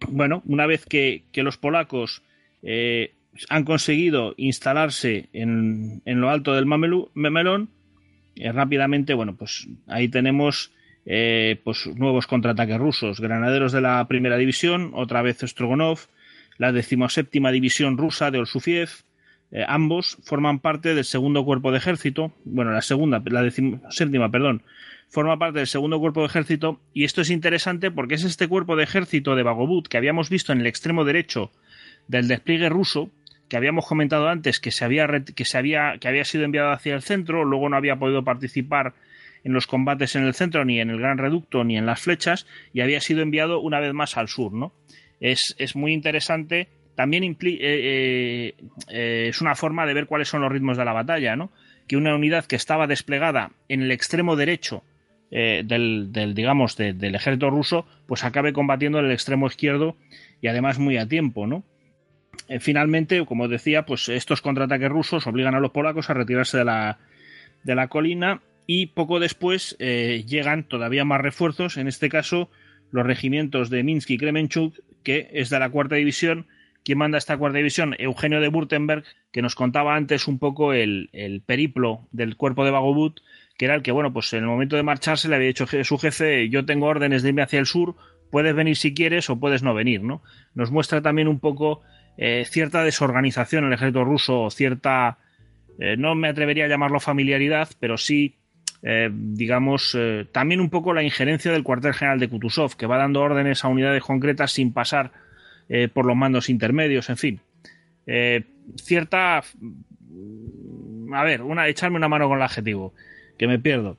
Bueno, 0.08 0.42
una 0.46 0.66
vez 0.66 0.84
que, 0.86 1.24
los 1.34 1.58
polacos 1.58 2.22
eh, 2.62 3.14
han 3.48 3.64
conseguido 3.64 4.34
instalarse 4.36 5.28
en, 5.32 6.02
lo 6.04 6.30
alto 6.30 6.54
del 6.54 6.66
Mamelón, 6.66 7.70
eh, 8.36 8.52
rápidamente, 8.52 9.14
bueno, 9.14 9.36
pues 9.36 9.68
ahí 9.86 10.08
tenemos 10.08 10.72
pues 11.04 11.86
nuevos 11.96 12.26
contraataques 12.26 12.78
rusos, 12.78 13.20
granaderos 13.20 13.72
de 13.72 13.80
la 13.80 14.06
primera 14.08 14.36
división, 14.36 14.92
otra 14.94 15.22
vez 15.22 15.38
Strogonov, 15.40 16.00
la 16.58 16.72
decimoséptima 16.72 17.50
división 17.50 17.98
rusa 17.98 18.30
de 18.30 18.38
Olsufiev, 18.38 18.88
ambos 19.68 20.18
forman 20.24 20.60
parte 20.60 20.94
del 20.94 21.04
segundo 21.04 21.44
cuerpo 21.44 21.72
de 21.72 21.78
ejército, 21.78 22.32
bueno, 22.44 22.72
la 22.72 22.82
segunda, 22.82 23.22
la 23.26 23.42
decimoséptima, 23.42 24.30
perdón, 24.30 24.62
forma 25.14 25.38
parte 25.38 25.60
del 25.60 25.68
segundo 25.68 26.00
cuerpo 26.00 26.20
de 26.20 26.26
ejército 26.26 26.80
y 26.92 27.04
esto 27.04 27.20
es 27.20 27.30
interesante 27.30 27.90
porque 27.90 28.16
es 28.16 28.24
este 28.24 28.48
cuerpo 28.48 28.76
de 28.76 28.84
ejército 28.84 29.36
de 29.36 29.44
Bagobut 29.44 29.86
que 29.86 29.96
habíamos 29.96 30.28
visto 30.28 30.52
en 30.52 30.60
el 30.60 30.66
extremo 30.66 31.04
derecho 31.04 31.52
del 32.08 32.28
despliegue 32.28 32.68
ruso 32.68 33.10
que 33.48 33.56
habíamos 33.56 33.86
comentado 33.86 34.28
antes 34.28 34.58
que 34.58 34.72
se 34.72 34.84
había 34.84 35.06
que 35.06 35.44
se 35.44 35.56
había 35.56 35.98
que 35.98 36.08
había 36.08 36.24
sido 36.24 36.44
enviado 36.44 36.72
hacia 36.72 36.94
el 36.94 37.02
centro, 37.02 37.44
luego 37.44 37.68
no 37.68 37.76
había 37.76 37.96
podido 37.96 38.24
participar 38.24 38.94
en 39.44 39.52
los 39.52 39.66
combates 39.66 40.16
en 40.16 40.24
el 40.24 40.34
centro 40.34 40.64
ni 40.64 40.80
en 40.80 40.90
el 40.90 40.98
gran 40.98 41.18
reducto 41.18 41.62
ni 41.62 41.76
en 41.76 41.86
las 41.86 42.00
flechas 42.00 42.46
y 42.72 42.80
había 42.80 43.00
sido 43.00 43.22
enviado 43.22 43.60
una 43.60 43.78
vez 43.78 43.92
más 43.92 44.16
al 44.16 44.28
sur, 44.28 44.52
¿no? 44.52 44.72
es, 45.20 45.76
muy 45.76 45.92
interesante. 45.92 46.68
También 46.94 47.24
eh, 47.24 47.36
eh, 47.40 48.54
eh, 48.88 49.26
es 49.28 49.40
una 49.40 49.54
forma 49.54 49.86
de 49.86 49.94
ver 49.94 50.06
cuáles 50.06 50.28
son 50.28 50.42
los 50.42 50.52
ritmos 50.52 50.76
de 50.76 50.84
la 50.84 50.92
batalla, 50.92 51.34
¿no? 51.36 51.50
Que 51.88 51.96
una 51.96 52.14
unidad 52.14 52.44
que 52.44 52.56
estaba 52.56 52.86
desplegada 52.86 53.50
en 53.68 53.82
el 53.82 53.90
extremo 53.90 54.36
derecho 54.36 54.82
del, 55.30 56.32
digamos, 56.32 56.76
del 56.76 57.14
ejército 57.16 57.50
ruso, 57.50 57.88
pues 58.06 58.22
acabe 58.22 58.52
combatiendo 58.52 59.00
en 59.00 59.06
el 59.06 59.10
extremo 59.10 59.48
izquierdo 59.48 59.96
y 60.40 60.46
además 60.46 60.78
muy 60.78 60.96
a 60.96 61.08
tiempo, 61.08 61.48
¿no? 61.48 61.64
finalmente, 62.60 63.24
como 63.26 63.48
decía, 63.48 63.84
pues 63.84 64.08
estos 64.08 64.40
contraataques 64.42 64.88
rusos 64.88 65.26
obligan 65.26 65.56
a 65.56 65.60
los 65.60 65.72
polacos 65.72 66.08
a 66.08 66.14
retirarse 66.14 66.58
de 66.58 66.64
la, 66.64 66.98
de 67.64 67.74
la 67.74 67.88
colina 67.88 68.42
y 68.66 68.86
poco 68.86 69.20
después 69.20 69.76
llegan 69.78 70.64
todavía 70.64 71.04
más 71.04 71.20
refuerzos, 71.20 71.76
en 71.76 71.88
este 71.88 72.08
caso 72.08 72.50
los 72.94 73.04
regimientos 73.04 73.70
de 73.70 73.82
Minsk 73.82 74.10
y 74.10 74.18
Kremenchuk, 74.18 74.76
que 75.02 75.28
es 75.32 75.50
de 75.50 75.58
la 75.58 75.70
cuarta 75.70 75.96
división. 75.96 76.46
¿Quién 76.84 76.98
manda 76.98 77.18
esta 77.18 77.36
cuarta 77.36 77.58
división? 77.58 77.96
Eugenio 77.98 78.40
de 78.40 78.48
Württemberg, 78.48 79.04
que 79.32 79.42
nos 79.42 79.56
contaba 79.56 79.96
antes 79.96 80.28
un 80.28 80.38
poco 80.38 80.72
el, 80.72 81.10
periplo 81.44 82.06
del 82.12 82.36
cuerpo 82.36 82.64
de 82.64 82.70
Bagobut, 82.70 83.20
que 83.56 83.64
era 83.64 83.74
el 83.74 83.82
que, 83.82 83.90
bueno, 83.90 84.12
pues 84.12 84.32
en 84.32 84.40
el 84.40 84.46
momento 84.46 84.76
de 84.76 84.84
marcharse 84.84 85.28
le 85.28 85.34
había 85.34 85.48
dicho 85.48 85.66
su 85.66 85.98
jefe, 85.98 86.48
yo 86.50 86.64
tengo 86.64 86.86
órdenes 86.86 87.22
de 87.22 87.30
irme 87.30 87.42
hacia 87.42 87.58
el 87.58 87.66
sur, 87.66 87.96
puedes 88.30 88.54
venir 88.54 88.76
si 88.76 88.94
quieres 88.94 89.28
o 89.28 89.40
puedes 89.40 89.64
no 89.64 89.74
venir, 89.74 90.02
¿no? 90.02 90.22
Nos 90.54 90.70
muestra 90.70 91.02
también 91.02 91.26
un 91.26 91.40
poco 91.40 91.82
eh, 92.16 92.44
cierta 92.46 92.84
desorganización 92.84 93.64
en 93.64 93.68
el 93.68 93.74
ejército 93.74 94.04
ruso, 94.04 94.50
cierta, 94.50 95.18
eh, 95.80 95.96
no 95.96 96.14
me 96.14 96.28
atrevería 96.28 96.66
a 96.66 96.68
llamarlo 96.68 97.00
familiaridad, 97.00 97.70
pero 97.80 97.96
sí 97.96 98.36
eh, 98.86 99.08
digamos, 99.10 99.96
eh, 99.98 100.26
también 100.30 100.60
un 100.60 100.68
poco 100.68 100.92
la 100.92 101.02
injerencia 101.02 101.50
del 101.50 101.62
cuartel 101.62 101.94
general 101.94 102.20
de 102.20 102.28
Kutuzov, 102.28 102.76
que 102.76 102.84
va 102.84 102.98
dando 102.98 103.22
órdenes 103.22 103.64
a 103.64 103.68
unidades 103.68 104.02
concretas 104.02 104.52
sin 104.52 104.74
pasar 104.74 105.10
eh, 105.70 105.88
por 105.88 106.04
los 106.04 106.14
mandos 106.14 106.50
intermedios, 106.50 107.08
en 107.08 107.16
fin. 107.16 107.40
cierta. 108.76 109.42
A 111.12 111.22
ver, 111.24 111.42
una, 111.42 111.66
echarme 111.68 111.96
una 111.96 112.08
mano 112.08 112.28
con 112.28 112.36
el 112.36 112.42
adjetivo, 112.42 112.92
que 113.38 113.46
me 113.46 113.58
pierdo. 113.58 113.96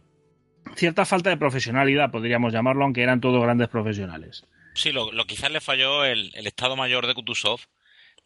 Cierta 0.76 1.06
falta 1.06 1.32
de 1.32 1.38
profesionalidad, 1.38 2.12
podríamos 2.12 2.54
llamarlo, 2.54 2.84
aunque 2.84 3.02
eran 3.02 3.22
todos 3.22 3.42
grandes 3.42 3.70
profesionales. 3.70 4.46
Sí, 4.76 4.92
lo, 4.92 5.10
quizás 5.26 5.50
le 5.50 5.62
falló 5.62 6.06
el, 6.06 6.32
Estado 6.36 6.76
Mayor 6.76 7.08
de 7.08 7.16
Kutuzov, 7.16 7.62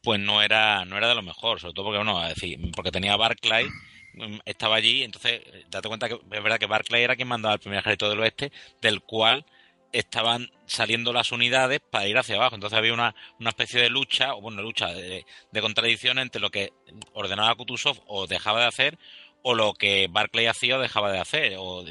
pues 0.03 0.19
no 0.19 0.41
era, 0.41 0.83
no 0.83 0.97
era 0.97 1.07
de 1.07 1.15
lo 1.15 1.21
mejor, 1.23 1.61
sobre 1.61 1.73
todo 1.73 1.85
porque, 1.85 2.03
bueno, 2.03 2.27
decir, 2.27 2.59
porque 2.75 2.91
tenía 2.91 3.15
Barclay 3.15 3.65
Mm, 3.65 3.98
estaba 4.45 4.75
allí, 4.75 5.03
entonces 5.03 5.41
eh, 5.45 5.65
date 5.69 5.87
cuenta 5.87 6.09
que 6.09 6.15
es 6.15 6.43
verdad 6.43 6.59
que 6.59 6.65
Barclay 6.65 7.03
era 7.03 7.15
quien 7.15 7.27
mandaba 7.27 7.55
el 7.55 7.59
primer 7.59 7.79
ejército 7.79 8.09
del 8.09 8.19
oeste, 8.19 8.51
del 8.81 9.01
cual 9.01 9.45
estaban 9.91 10.51
saliendo 10.65 11.13
las 11.13 11.31
unidades 11.31 11.79
para 11.89 12.07
ir 12.07 12.17
hacia 12.17 12.35
abajo. 12.35 12.55
Entonces 12.55 12.77
había 12.77 12.93
una, 12.93 13.15
una 13.39 13.49
especie 13.49 13.81
de 13.81 13.89
lucha, 13.89 14.35
o 14.35 14.41
bueno, 14.41 14.61
lucha 14.61 14.87
de, 14.93 15.25
de 15.51 15.61
contradicción 15.61 16.19
entre 16.19 16.41
lo 16.41 16.51
que 16.51 16.73
ordenaba 17.13 17.55
Kutuzov 17.55 17.99
o 18.07 18.27
dejaba 18.27 18.61
de 18.61 18.67
hacer, 18.67 18.97
o 19.41 19.55
lo 19.55 19.73
que 19.73 20.07
Barclay 20.09 20.47
hacía 20.47 20.77
o 20.77 20.81
dejaba 20.81 21.11
de 21.11 21.19
hacer, 21.19 21.55
o, 21.57 21.83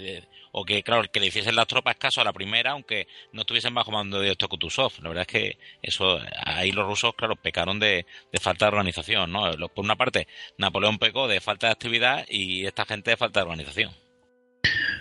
o 0.53 0.65
que, 0.65 0.83
claro, 0.83 1.03
que 1.11 1.21
le 1.21 1.27
hiciesen 1.27 1.57
las 1.57 1.67
tropas 1.67 1.97
caso 1.97 2.21
a 2.21 2.25
la 2.25 2.33
primera, 2.33 2.73
aunque 2.73 3.07
no 3.33 3.43
estuviesen 3.43 3.75
bajo 3.75 3.91
mando 3.91 4.21
de 4.21 4.37
Kutuzov. 4.37 4.93
La 5.03 5.09
verdad 5.09 5.27
es 5.29 5.29
que 5.29 5.59
eso, 5.83 6.19
ahí 6.45 6.73
los 6.73 6.87
rusos, 6.87 7.15
claro, 7.15 7.37
pecaron 7.37 7.79
de, 7.79 8.07
falta 8.41 8.67
de 8.67 8.71
organización, 8.71 9.33
¿no? 9.33 9.51
Por 9.69 9.85
una 9.85 9.97
parte, 9.97 10.27
Napoleón 10.57 10.99
pecó 10.99 11.29
de 11.29 11.41
falta 11.41 11.69
de 11.69 11.73
actividad 11.73 12.25
y 12.29 12.67
esta 12.67 12.85
gente 12.85 13.11
de 13.11 13.17
falta 13.17 13.41
de 13.41 13.45
organización. 13.45 13.93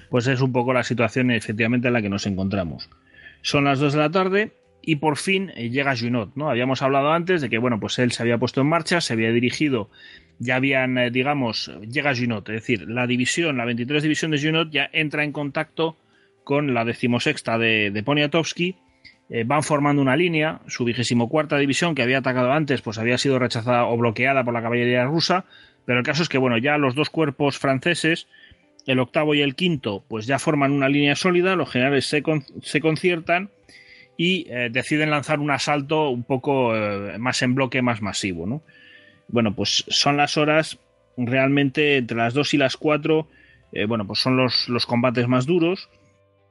Pues 0.10 0.28
es 0.28 0.42
un 0.42 0.52
poco 0.52 0.74
la 0.74 0.84
situación 0.84 1.32
efectivamente 1.32 1.88
en 1.88 1.94
la 1.94 2.02
que 2.02 2.10
nos 2.10 2.26
encontramos. 2.26 2.90
Son 3.42 3.66
las 3.66 3.80
2 3.80 3.94
de 3.94 4.00
la 4.00 4.12
tarde 4.12 4.54
y 4.82 4.98
por 4.98 5.18
fin 5.18 5.52
eh, 5.56 5.70
llega 5.70 5.98
Junot, 5.98 6.36
¿no? 6.36 6.50
Habíamos 6.50 6.82
hablado 6.82 7.12
antes 7.12 7.42
de 7.42 7.50
que, 7.50 7.58
bueno, 7.58 7.80
pues 7.80 8.00
él 8.00 8.12
se 8.12 8.24
había 8.24 8.38
puesto 8.38 8.62
en 8.62 8.68
marcha, 8.68 9.02
se 9.02 9.14
había 9.14 9.32
dirigido 9.32 9.90
ya 10.40 10.56
habían, 10.56 10.98
eh, 10.98 11.12
digamos, 11.12 11.72
llega 11.82 12.16
Junot, 12.16 12.48
es 12.50 12.56
decir, 12.56 12.90
la 12.90 13.08
división, 13.08 13.58
la 13.58 13.66
23 13.66 14.04
división 14.04 14.32
de 14.32 14.42
Junot 14.42 14.70
ya 14.72 14.90
entra 14.94 15.24
en 15.24 15.32
contacto 15.32 15.98
con 16.44 16.74
la 16.74 16.86
decimosexta 16.86 17.58
de, 17.58 18.02
Poniatowski, 18.06 18.76
eh, 19.30 19.44
van 19.46 19.64
formando 19.64 20.02
una 20.02 20.16
línea, 20.16 20.62
su 20.68 20.86
vigésimo 20.86 21.28
cuarta 21.28 21.58
división 21.58 21.94
que 21.94 22.04
había 22.04 22.20
atacado 22.20 22.54
antes, 22.54 22.82
pues 22.82 22.98
había 22.98 23.18
sido 23.18 23.40
rechazada 23.40 23.86
o 23.86 23.98
bloqueada 23.98 24.44
por 24.44 24.54
la 24.54 24.62
caballería 24.62 25.04
rusa, 25.06 25.46
pero 25.86 26.00
el 26.00 26.06
caso 26.06 26.24
es 26.24 26.30
que, 26.30 26.38
bueno, 26.38 26.58
ya 26.58 26.78
los 26.78 26.96
dos 26.96 27.10
cuerpos 27.10 27.58
franceses, 27.58 28.28
el 28.86 29.00
octavo 29.00 29.36
y 29.36 29.42
el 29.42 29.56
quinto, 29.56 30.06
pues 30.08 30.26
ya 30.26 30.40
forman 30.40 30.72
una 30.72 30.88
línea 30.88 31.16
sólida, 31.16 31.58
los 31.58 31.70
generales 31.70 32.06
se, 32.06 32.24
se 32.62 32.80
conciertan 32.80 33.50
y 34.16 34.48
eh, 34.50 34.70
deciden 34.72 35.10
lanzar 35.10 35.40
un 35.40 35.52
asalto 35.52 36.10
un 36.10 36.24
poco 36.24 36.74
más 37.20 37.42
en 37.42 37.56
bloque, 37.56 37.82
más 37.82 38.02
masivo, 38.02 38.48
¿no? 38.48 38.64
Bueno, 39.28 39.54
pues 39.54 39.84
son 39.88 40.18
las 40.18 40.38
horas 40.38 40.80
realmente 41.18 41.98
entre 41.98 42.18
las 42.18 42.34
2 42.34 42.54
y 42.54 42.58
las 42.58 42.78
4, 42.78 43.28
eh, 43.74 43.86
bueno, 43.86 44.06
pues 44.06 44.20
son 44.20 44.38
los, 44.38 44.70
los 44.70 44.86
combates 44.86 45.28
más 45.28 45.46
duros. 45.46 45.90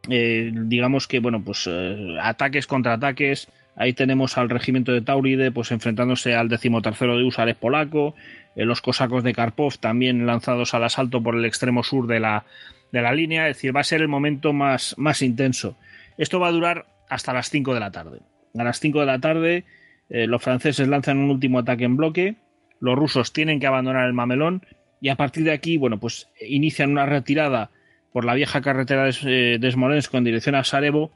Eh, 0.08 0.52
digamos 0.52 1.08
que, 1.08 1.20
bueno, 1.20 1.42
pues 1.42 1.66
eh, 1.70 2.16
ataques 2.20 2.66
contra 2.66 2.94
ataques. 2.94 3.48
Ahí 3.76 3.92
tenemos 3.92 4.38
al 4.38 4.48
regimiento 4.48 4.92
de 4.92 5.02
Tauride, 5.02 5.50
pues 5.50 5.70
enfrentándose 5.70 6.34
al 6.34 6.48
decimotercero 6.48 7.16
de 7.16 7.24
Usares 7.24 7.56
polaco. 7.56 8.14
los 8.54 8.80
cosacos 8.80 9.22
de 9.22 9.34
Karpov 9.34 9.76
también 9.78 10.26
lanzados 10.26 10.72
al 10.72 10.84
asalto 10.84 11.22
por 11.22 11.34
el 11.36 11.44
extremo 11.44 11.82
sur 11.82 12.06
de 12.06 12.20
la, 12.20 12.44
de 12.92 13.02
la 13.02 13.12
línea. 13.12 13.48
Es 13.48 13.56
decir, 13.56 13.76
va 13.76 13.80
a 13.80 13.84
ser 13.84 14.00
el 14.00 14.08
momento 14.08 14.52
más, 14.52 14.94
más 14.96 15.20
intenso. 15.20 15.76
Esto 16.16 16.40
va 16.40 16.48
a 16.48 16.52
durar 16.52 16.86
hasta 17.10 17.34
las 17.34 17.50
5 17.50 17.74
de 17.74 17.80
la 17.80 17.90
tarde. 17.90 18.20
A 18.58 18.64
las 18.64 18.80
5 18.80 19.00
de 19.00 19.06
la 19.06 19.18
tarde, 19.18 19.64
los 20.08 20.42
franceses 20.42 20.88
lanzan 20.88 21.18
un 21.18 21.30
último 21.30 21.58
ataque 21.58 21.84
en 21.84 21.96
bloque 21.96 22.36
los 22.80 22.96
rusos 22.96 23.32
tienen 23.32 23.60
que 23.60 23.66
abandonar 23.66 24.06
el 24.06 24.12
Mamelón 24.12 24.64
y 25.00 25.08
a 25.08 25.16
partir 25.16 25.44
de 25.44 25.52
aquí, 25.52 25.76
bueno, 25.76 25.98
pues 25.98 26.28
inician 26.40 26.90
una 26.90 27.06
retirada 27.06 27.70
por 28.12 28.24
la 28.24 28.34
vieja 28.34 28.60
carretera 28.60 29.04
de, 29.04 29.58
de 29.58 29.70
Smolensk 29.70 30.14
en 30.14 30.24
dirección 30.24 30.54
a 30.54 30.64
Sarajevo 30.64 31.12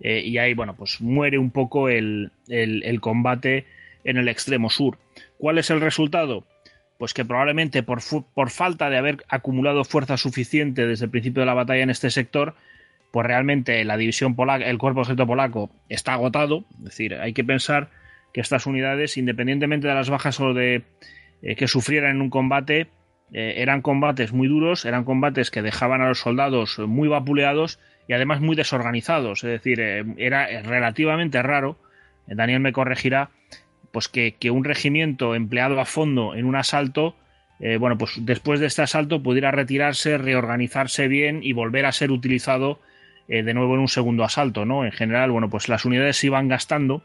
eh, 0.00 0.22
y 0.24 0.38
ahí, 0.38 0.54
bueno, 0.54 0.74
pues 0.76 1.00
muere 1.00 1.38
un 1.38 1.50
poco 1.50 1.88
el, 1.88 2.30
combate 3.00 3.66
en 4.04 4.16
el 4.16 4.28
extremo 4.28 4.70
sur. 4.70 4.98
¿Cuál 5.38 5.58
es 5.58 5.70
el 5.70 5.80
resultado? 5.80 6.46
Pues 6.98 7.14
que 7.14 7.24
probablemente 7.24 7.82
por, 7.82 8.00
por 8.34 8.50
falta 8.50 8.90
de 8.90 8.98
haber 8.98 9.24
acumulado 9.28 9.84
fuerza 9.84 10.16
suficiente 10.16 10.86
desde 10.86 11.06
el 11.06 11.10
principio 11.10 11.40
de 11.40 11.46
la 11.46 11.54
batalla 11.54 11.82
en 11.82 11.90
este 11.90 12.10
sector, 12.10 12.54
pues 13.12 13.26
realmente 13.26 13.84
la 13.84 13.96
división 13.96 14.36
polaca, 14.36 14.66
el 14.66 14.78
cuerpo 14.78 15.04
de 15.04 15.26
polaco 15.26 15.70
está 15.88 16.14
agotado. 16.14 16.64
Es 16.78 16.84
decir, 16.84 17.14
hay 17.14 17.32
que 17.32 17.44
pensar 17.44 17.90
que 18.34 18.40
estas 18.40 18.66
unidades, 18.66 19.16
independientemente 19.16 19.86
de 19.86 19.94
las 19.94 20.10
bajas 20.10 20.40
o 20.40 20.52
de 20.52 20.82
eh, 21.40 21.54
que 21.54 21.68
sufrieran 21.68 22.16
en 22.16 22.20
un 22.20 22.30
combate, 22.30 22.88
eh, 23.32 23.54
eran 23.58 23.80
combates 23.80 24.32
muy 24.32 24.48
duros, 24.48 24.84
eran 24.84 25.04
combates 25.04 25.52
que 25.52 25.62
dejaban 25.62 26.02
a 26.02 26.08
los 26.08 26.18
soldados 26.18 26.80
muy 26.80 27.08
vapuleados 27.08 27.78
y 28.08 28.12
además 28.12 28.40
muy 28.40 28.56
desorganizados. 28.56 29.44
Es 29.44 29.50
decir, 29.50 29.78
eh, 29.80 30.04
era 30.18 30.62
relativamente 30.62 31.40
raro, 31.42 31.78
Daniel 32.26 32.58
me 32.58 32.72
corregirá, 32.72 33.30
pues 33.92 34.08
que, 34.08 34.34
un 34.50 34.64
regimiento 34.64 35.36
empleado 35.36 35.80
a 35.80 35.84
fondo 35.84 36.34
en 36.34 36.44
un 36.44 36.56
asalto, 36.56 37.14
bueno, 37.78 37.96
pues 37.96 38.14
después 38.20 38.60
de 38.60 38.66
este 38.66 38.82
asalto 38.82 39.22
pudiera 39.22 39.50
retirarse, 39.50 40.18
reorganizarse 40.18 41.06
bien 41.06 41.40
y 41.42 41.52
volver 41.52 41.86
a 41.86 41.92
ser 41.92 42.10
utilizado 42.10 42.80
de 43.28 43.54
nuevo 43.54 43.74
en 43.74 43.80
un 43.80 43.88
segundo 43.88 44.24
asalto, 44.24 44.66
¿no? 44.66 44.84
En 44.84 44.92
general, 44.92 45.30
bueno, 45.30 45.48
pues 45.48 45.68
las 45.68 45.84
unidades 45.84 46.16
se 46.16 46.26
iban 46.26 46.48
gastando 46.48 47.04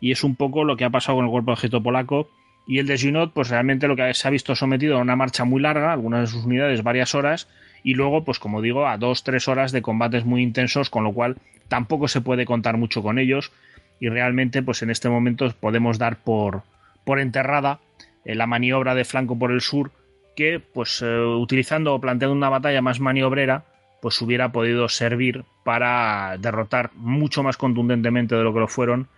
y 0.00 0.12
es 0.12 0.24
un 0.24 0.36
poco 0.36 0.64
lo 0.64 0.76
que 0.76 0.84
ha 0.84 0.90
pasado 0.90 1.16
con 1.16 1.24
el 1.24 1.30
cuerpo 1.30 1.50
de 1.50 1.54
ejército 1.54 1.82
polaco. 1.82 2.28
Y 2.66 2.78
el 2.78 2.86
de 2.86 2.98
Junot, 2.98 3.32
pues 3.32 3.48
realmente 3.48 3.88
lo 3.88 3.96
que 3.96 4.12
se 4.12 4.28
ha 4.28 4.30
visto 4.30 4.54
sometido 4.54 4.98
a 4.98 5.00
una 5.00 5.16
marcha 5.16 5.44
muy 5.44 5.60
larga, 5.60 5.92
algunas 5.92 6.20
de 6.20 6.26
sus 6.26 6.44
unidades 6.44 6.82
varias 6.82 7.14
horas, 7.14 7.48
y 7.82 7.94
luego, 7.94 8.24
pues 8.24 8.38
como 8.38 8.60
digo, 8.60 8.86
a 8.86 8.98
dos, 8.98 9.24
tres 9.24 9.48
horas 9.48 9.72
de 9.72 9.80
combates 9.80 10.24
muy 10.24 10.42
intensos, 10.42 10.90
con 10.90 11.04
lo 11.04 11.12
cual 11.12 11.36
tampoco 11.68 12.08
se 12.08 12.20
puede 12.20 12.44
contar 12.44 12.76
mucho 12.76 13.02
con 13.02 13.18
ellos. 13.18 13.52
Y 14.00 14.08
realmente, 14.08 14.62
pues 14.62 14.82
en 14.82 14.90
este 14.90 15.08
momento 15.08 15.50
podemos 15.58 15.98
dar 15.98 16.16
por, 16.16 16.62
por 17.04 17.20
enterrada 17.20 17.80
eh, 18.24 18.34
la 18.34 18.46
maniobra 18.46 18.94
de 18.94 19.04
flanco 19.04 19.38
por 19.38 19.50
el 19.50 19.62
sur, 19.62 19.90
que, 20.36 20.60
pues 20.60 21.02
eh, 21.02 21.20
utilizando 21.20 21.94
o 21.94 22.00
planteando 22.00 22.36
una 22.36 22.50
batalla 22.50 22.82
más 22.82 23.00
maniobrera, 23.00 23.64
pues 24.02 24.20
hubiera 24.20 24.52
podido 24.52 24.88
servir 24.88 25.44
para 25.64 26.36
derrotar 26.38 26.90
mucho 26.94 27.42
más 27.42 27.56
contundentemente 27.56 28.36
de 28.36 28.44
lo 28.44 28.52
que 28.52 28.60
lo 28.60 28.68
fueron 28.68 29.08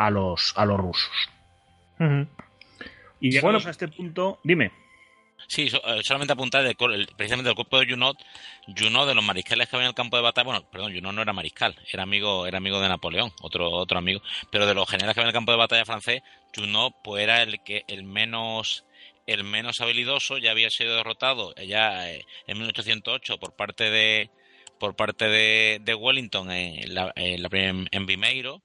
a 0.00 0.08
los, 0.08 0.54
a 0.56 0.64
los 0.64 0.78
rusos. 0.78 1.10
Y 3.20 3.30
llegamos 3.30 3.66
a 3.66 3.70
este 3.70 3.86
punto, 3.88 4.40
dime. 4.42 4.72
Sí, 5.46 5.66
eh, 5.66 6.00
solamente 6.02 6.32
apuntar 6.32 6.64
precisamente 7.16 7.48
del 7.48 7.54
cuerpo 7.54 7.80
de 7.80 7.90
Junot, 7.90 8.16
Junot 8.78 9.08
de 9.08 9.14
los 9.14 9.24
mariscales 9.24 9.68
que 9.68 9.76
había 9.76 9.86
en 9.86 9.90
el 9.90 9.94
campo 9.94 10.16
de 10.16 10.22
batalla, 10.22 10.46
bueno, 10.46 10.70
perdón, 10.70 10.94
Junot 10.94 11.12
no 11.12 11.20
era 11.20 11.34
mariscal, 11.34 11.76
era 11.92 12.04
amigo, 12.04 12.46
era 12.46 12.58
amigo 12.58 12.80
de 12.80 12.88
Napoleón, 12.88 13.30
otro, 13.42 13.70
otro 13.70 13.98
amigo, 13.98 14.22
pero 14.50 14.64
de 14.64 14.72
los 14.72 14.88
generales 14.88 15.14
que 15.14 15.20
había 15.20 15.28
en 15.28 15.34
el 15.34 15.38
campo 15.38 15.52
de 15.52 15.58
batalla 15.58 15.84
francés, 15.84 16.22
Junot 16.56 16.94
pues 17.04 17.22
era 17.22 17.42
el 17.42 17.62
que 17.62 17.84
el 17.86 18.04
menos 18.04 18.86
el 19.26 19.44
menos 19.44 19.82
habilidoso, 19.82 20.38
ya 20.38 20.50
había 20.50 20.70
sido 20.70 20.96
derrotado 20.96 21.54
ya 21.56 22.10
eh, 22.10 22.24
en 22.46 22.58
1808 22.58 23.38
por 23.38 23.54
parte 23.54 23.90
de 23.90 24.30
por 24.78 24.96
parte 24.96 25.28
de, 25.28 25.94
Wellington 25.94 26.50
en, 26.50 26.94
la, 26.94 27.12
en, 27.16 27.88
en 27.90 28.06
Vimeiro 28.06 28.62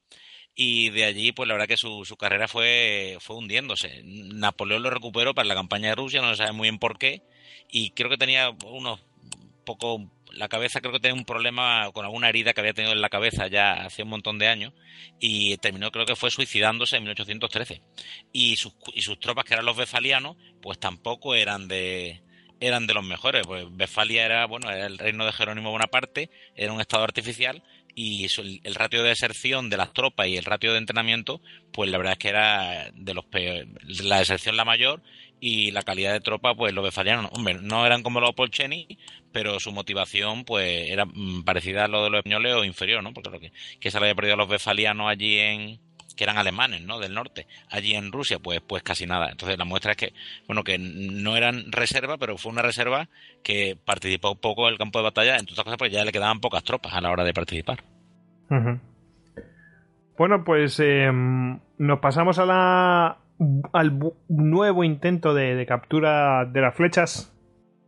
y 0.55 0.89
de 0.89 1.03
allí, 1.03 1.31
pues 1.31 1.47
la 1.47 1.53
verdad 1.53 1.67
que 1.67 1.77
su, 1.77 2.05
su 2.05 2.15
carrera 2.15 2.47
fue, 2.47 3.17
fue 3.19 3.35
hundiéndose. 3.35 4.01
Napoleón 4.05 4.83
lo 4.83 4.89
recuperó 4.89 5.33
para 5.33 5.47
la 5.47 5.55
campaña 5.55 5.89
de 5.89 5.95
Rusia, 5.95 6.21
no 6.21 6.29
se 6.29 6.37
sabe 6.37 6.53
muy 6.53 6.67
bien 6.67 6.79
por 6.79 6.97
qué, 6.97 7.23
y 7.69 7.91
creo 7.91 8.09
que 8.09 8.17
tenía 8.17 8.51
unos 8.65 9.01
poco 9.65 10.09
la 10.31 10.47
cabeza 10.47 10.81
creo 10.81 10.91
que 10.93 10.99
tenía 10.99 11.15
un 11.15 11.25
problema 11.25 11.91
con 11.93 12.05
alguna 12.05 12.29
herida 12.29 12.53
que 12.53 12.61
había 12.61 12.73
tenido 12.73 12.93
en 12.93 13.01
la 13.01 13.09
cabeza 13.09 13.47
ya 13.47 13.73
hace 13.85 14.03
un 14.03 14.09
montón 14.09 14.37
de 14.37 14.47
años 14.47 14.73
y 15.19 15.57
terminó 15.57 15.91
creo 15.91 16.05
que 16.05 16.15
fue 16.15 16.29
suicidándose 16.29 16.97
en 16.97 17.03
1813 17.03 17.81
y 18.31 18.55
sus, 18.57 18.73
y 18.93 19.01
sus 19.01 19.19
tropas 19.19 19.45
que 19.45 19.53
eran 19.53 19.65
los 19.65 19.77
befalianos 19.77 20.37
pues 20.61 20.79
tampoco 20.79 21.35
eran 21.35 21.67
de 21.67 22.21
eran 22.59 22.85
de 22.85 22.93
los 22.93 23.03
mejores 23.03 23.47
pues 23.47 23.65
Befalia 23.71 24.25
era 24.25 24.45
bueno 24.45 24.69
era 24.69 24.85
el 24.85 24.97
reino 24.97 25.25
de 25.25 25.31
Jerónimo 25.31 25.71
Bonaparte 25.71 26.29
era 26.55 26.71
un 26.71 26.81
estado 26.81 27.03
artificial 27.03 27.63
y 27.95 28.27
el, 28.63 28.75
ratio 28.75 29.01
de 29.01 29.09
deserción 29.09 29.69
de 29.69 29.77
las 29.77 29.93
tropas 29.93 30.27
y 30.27 30.35
el 30.35 30.43
ratio 30.43 30.73
de 30.73 30.79
entrenamiento, 30.79 31.41
pues 31.71 31.89
la 31.89 31.97
verdad 31.97 32.13
es 32.13 32.19
que 32.19 32.29
era 32.29 32.91
de 32.93 33.13
los 33.13 33.25
peores. 33.25 33.67
La 34.03 34.19
deserción 34.19 34.57
la 34.57 34.65
mayor 34.65 35.01
y 35.39 35.71
la 35.71 35.81
calidad 35.81 36.11
de 36.11 36.19
tropa, 36.19 36.55
pues 36.55 36.73
los 36.73 36.83
befalianos, 36.83 37.31
hombre, 37.33 37.55
no 37.61 37.85
eran 37.85 38.03
como 38.03 38.19
los 38.19 38.33
Polcheni, 38.33 38.99
pero 39.31 39.59
su 39.61 39.71
motivación, 39.71 40.43
pues 40.43 40.89
era 40.89 41.05
mm, 41.05 41.43
parecida 41.45 41.85
a 41.85 41.87
lo 41.87 42.03
de 42.03 42.09
los 42.09 42.17
españoles 42.19 42.53
o 42.53 42.65
inferior, 42.65 43.01
¿no? 43.01 43.13
Porque 43.13 43.29
lo 43.29 43.39
que, 43.39 43.53
que 43.79 43.91
se 43.91 43.97
le 43.99 44.05
había 44.05 44.15
perdido 44.15 44.33
a 44.35 44.37
los 44.37 44.49
befalianos 44.49 45.09
allí 45.09 45.39
en, 45.39 45.79
que 46.15 46.23
eran 46.23 46.37
alemanes, 46.37 46.81
¿no? 46.81 46.99
Del 46.99 47.13
norte. 47.13 47.47
Allí 47.69 47.93
en 47.93 48.11
Rusia, 48.11 48.39
pues, 48.39 48.61
pues 48.61 48.83
casi 48.83 49.05
nada. 49.05 49.29
Entonces 49.29 49.57
la 49.57 49.65
muestra 49.65 49.91
es 49.91 49.97
que, 49.97 50.13
bueno, 50.47 50.63
que 50.63 50.77
no 50.77 51.35
eran 51.35 51.71
reserva, 51.71 52.17
pero 52.17 52.37
fue 52.37 52.51
una 52.51 52.61
reserva 52.61 53.07
que 53.43 53.77
participó 53.83 54.31
un 54.31 54.39
poco 54.39 54.67
en 54.67 54.73
el 54.73 54.79
campo 54.79 54.99
de 54.99 55.03
batalla, 55.03 55.37
en 55.37 55.45
todas 55.45 55.63
cosas, 55.63 55.77
porque 55.77 55.93
ya 55.93 56.05
le 56.05 56.11
quedaban 56.11 56.39
pocas 56.39 56.63
tropas 56.63 56.93
a 56.93 57.01
la 57.01 57.11
hora 57.11 57.23
de 57.23 57.33
participar. 57.33 57.83
Bueno, 60.17 60.43
pues 60.43 60.79
em, 60.79 61.59
nos 61.77 61.99
pasamos 61.99 62.39
a 62.39 62.45
la 62.45 63.17
al 63.73 63.99
nuevo 64.29 64.83
intento 64.83 65.33
de, 65.33 65.65
captura 65.65 66.45
de 66.45 66.61
las 66.61 66.75
flechas. 66.75 67.33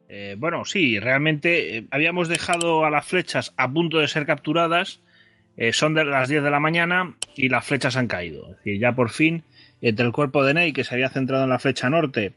Eh, 0.10 0.36
bueno, 0.38 0.66
sí, 0.66 1.00
realmente 1.00 1.78
eh, 1.78 1.88
habíamos 1.92 2.28
dejado 2.28 2.86
a 2.86 2.90
las 2.90 3.06
flechas 3.06 3.54
a 3.58 3.72
punto 3.72 4.00
de 4.00 4.08
ser 4.08 4.26
capturadas 4.26 5.02
eh, 5.58 5.74
son 5.74 5.96
de 5.96 6.06
las 6.06 6.30
10 6.30 6.44
de 6.44 6.52
la 6.52 6.60
mañana 6.60 7.16
y 7.36 7.50
las 7.50 7.66
flechas 7.66 7.98
han 7.98 8.08
caído. 8.08 8.52
Es 8.52 8.58
decir, 8.58 8.80
ya 8.80 8.94
por 8.94 9.10
fin, 9.10 9.44
entre 9.82 10.06
el 10.06 10.12
cuerpo 10.12 10.46
de 10.46 10.54
Ney, 10.54 10.72
que 10.72 10.84
se 10.84 10.94
había 10.94 11.10
centrado 11.10 11.44
en 11.44 11.50
la 11.50 11.60
flecha 11.60 11.90
norte, 11.90 12.34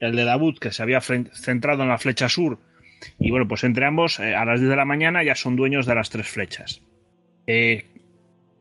el 0.00 0.16
de 0.16 0.24
Davut, 0.24 0.58
que 0.58 0.72
se 0.72 0.82
había 0.82 1.00
centrado 1.00 1.84
en 1.84 1.88
la 1.88 1.98
flecha 1.98 2.28
sur, 2.28 2.58
y 3.18 3.30
bueno, 3.30 3.46
pues 3.46 3.62
entre 3.64 3.86
ambos, 3.86 4.18
eh, 4.18 4.34
a 4.34 4.44
las 4.44 4.60
10 4.60 4.70
de 4.70 4.76
la 4.76 4.84
mañana 4.84 5.22
ya 5.22 5.36
son 5.36 5.56
dueños 5.56 5.86
de 5.86 5.94
las 5.94 6.10
tres 6.10 6.26
flechas. 6.26 6.82
Eh, 7.46 7.86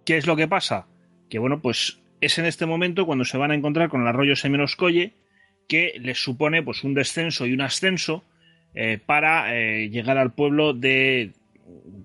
¿Qué 0.06 0.18
es 0.18 0.28
lo 0.28 0.36
que 0.36 0.48
pasa? 0.48 0.86
Que 1.30 1.40
bueno, 1.40 1.62
pues 1.62 2.00
es 2.22 2.38
en 2.38 2.46
este 2.46 2.68
momento 2.68 3.06
cuando 3.06 3.26
se 3.26 3.38
van 3.38 3.52
a 3.52 3.56
encontrar 3.56 3.90
con 3.90 4.02
el 4.02 4.08
arroyo 4.08 4.36
Semenoscoye, 4.36 5.14
que 5.68 5.94
les 6.00 6.22
supone 6.22 6.62
pues 6.62 6.84
un 6.84 6.94
descenso 6.94 7.48
y 7.48 7.54
un 7.54 7.62
ascenso 7.62 8.24
para 9.06 9.54
llegar 9.86 10.18
al 10.18 10.34
pueblo 10.34 10.74
de 10.74 11.32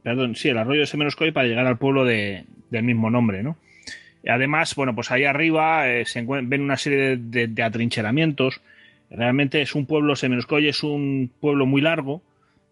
perdón, 0.03 0.35
sí, 0.37 0.49
el 0.49 0.59
arroyo 0.59 0.81
de 0.81 0.87
Semenoscoy 0.87 1.33
para 1.33 1.49
llegar 1.49 1.67
al 1.67 1.79
pueblo 1.79 2.05
de, 2.05 2.45
del 2.71 2.85
mismo 2.85 3.11
nombre, 3.11 3.43
¿no? 3.43 3.57
Además, 4.27 4.75
bueno, 4.75 4.95
pues 4.95 5.11
ahí 5.11 5.25
arriba 5.25 5.89
eh, 5.89 6.05
se 6.05 6.23
ven 6.23 6.61
una 6.61 6.77
serie 6.77 7.17
de, 7.17 7.63
atrincheramientos. 7.63 8.61
Realmente 9.11 9.63
es 9.63 9.75
un 9.75 9.87
pueblo, 9.87 10.17
Semenoscoy 10.17 10.69
es 10.69 10.83
un 10.83 11.31
pueblo 11.41 11.67
muy 11.67 11.81
largo 11.81 12.23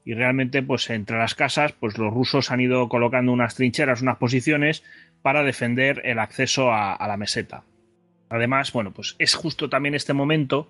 y 0.04 0.14
realmente, 0.14 0.62
pues 0.62 0.90
entre 0.90 1.18
las 1.18 1.34
casas, 1.34 1.72
pues 1.72 1.98
los 1.98 2.12
rusos 2.12 2.50
han 2.50 2.60
ido 2.60 2.88
colocando 2.88 3.32
unas 3.32 3.54
trincheras, 3.54 4.02
unas 4.02 4.18
posiciones 4.18 4.84
para 5.22 5.42
defender 5.42 6.02
el 6.04 6.18
acceso 6.18 6.72
a, 6.72 7.04
la 7.06 7.16
meseta. 7.16 7.62
Además, 8.28 8.72
bueno, 8.72 8.92
pues 8.92 9.16
es 9.18 9.34
justo 9.34 9.68
también 9.68 9.94
este 9.94 10.12
momento 10.12 10.68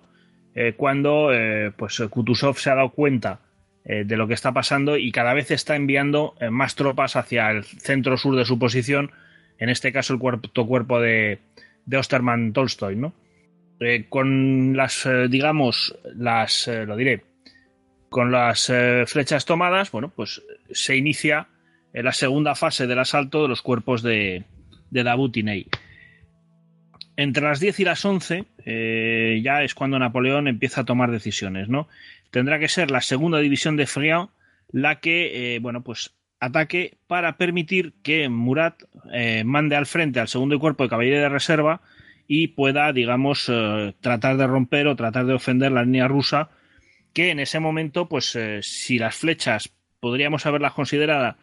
eh, 0.55 0.73
cuando 0.77 1.33
eh, 1.33 1.71
pues 1.75 1.99
Kutuzov 2.09 2.57
se 2.57 2.69
ha 2.69 2.75
dado 2.75 2.89
cuenta 2.89 3.39
eh, 3.89 4.03
de 4.05 4.17
lo 4.17 4.27
que 4.27 4.33
está 4.33 4.51
pasando 4.51 4.97
y 4.97 5.13
cada 5.13 5.33
vez 5.33 5.49
está 5.49 5.77
enviando 5.77 6.35
eh, 6.41 6.49
más 6.49 6.75
tropas 6.75 7.15
hacia 7.15 7.49
el 7.51 7.63
centro 7.63 8.17
sur 8.17 8.35
de 8.35 8.43
su 8.43 8.59
posición, 8.59 9.11
en 9.59 9.69
este 9.69 9.93
caso 9.93 10.11
el 10.13 10.19
cuarto 10.19 10.67
cuerpo 10.67 10.99
de, 10.99 11.39
de 11.85 11.97
Osterman 11.97 12.51
Tolstoy, 12.51 12.97
¿no? 12.97 13.13
Eh, 13.79 14.07
con 14.09 14.75
las, 14.75 15.07
digamos, 15.29 15.97
las, 16.15 16.67
lo 16.67 16.97
diré, 16.97 17.23
con 18.09 18.29
las 18.29 18.69
flechas 19.05 19.45
tomadas, 19.45 19.89
bueno, 19.91 20.11
pues 20.13 20.41
se 20.71 20.97
inicia 20.97 21.47
la 21.93 22.11
segunda 22.11 22.55
fase 22.55 22.87
del 22.87 22.99
asalto 22.99 23.43
de 23.43 23.47
los 23.47 23.61
cuerpos 23.61 24.01
de, 24.03 24.43
de 24.89 25.43
Ney. 25.43 25.67
Entre 27.17 27.43
las 27.43 27.59
10 27.59 27.79
y 27.79 27.83
las 27.83 28.05
11 28.05 28.45
ya 29.41 29.63
es 29.63 29.73
cuando 29.73 29.99
Napoleón 29.99 30.47
empieza 30.47 30.81
a 30.81 30.85
tomar 30.85 31.11
decisiones, 31.11 31.67
¿no? 31.67 31.87
tendrá 32.31 32.59
que 32.59 32.67
ser 32.67 32.91
la 32.91 33.01
segunda 33.01 33.39
división 33.39 33.77
de 33.77 33.87
Friant 33.87 34.29
la 34.71 34.99
que, 34.99 35.55
eh, 35.55 35.59
bueno, 35.59 35.83
pues 35.83 36.13
ataque 36.39 36.97
para 37.07 37.37
permitir 37.37 37.93
que 38.03 38.29
Murat 38.29 38.83
eh, 39.11 39.43
mande 39.43 39.75
al 39.75 39.85
frente 39.85 40.19
al 40.19 40.27
segundo 40.27 40.59
cuerpo 40.59 40.83
de 40.83 40.89
caballería 40.89 41.21
de 41.21 41.29
reserva 41.29 41.81
y 42.27 42.49
pueda, 42.49 42.91
digamos, 42.91 43.47
eh, 43.49 43.95
tratar 44.01 44.37
de 44.37 44.45
romper 44.45 44.87
o 44.87 44.95
tratar 44.95 45.25
de 45.25 45.33
ofender 45.33 45.71
la 45.71 45.83
línea 45.83 46.07
rusa, 46.07 46.49
que 47.13 47.31
en 47.31 47.39
ese 47.39 47.59
momento, 47.59 48.07
pues 48.09 48.37
si 48.61 48.99
las 48.99 49.15
flechas 49.15 49.71
podríamos 49.99 50.45
haberlas 50.45 50.73
considerado 50.73 51.37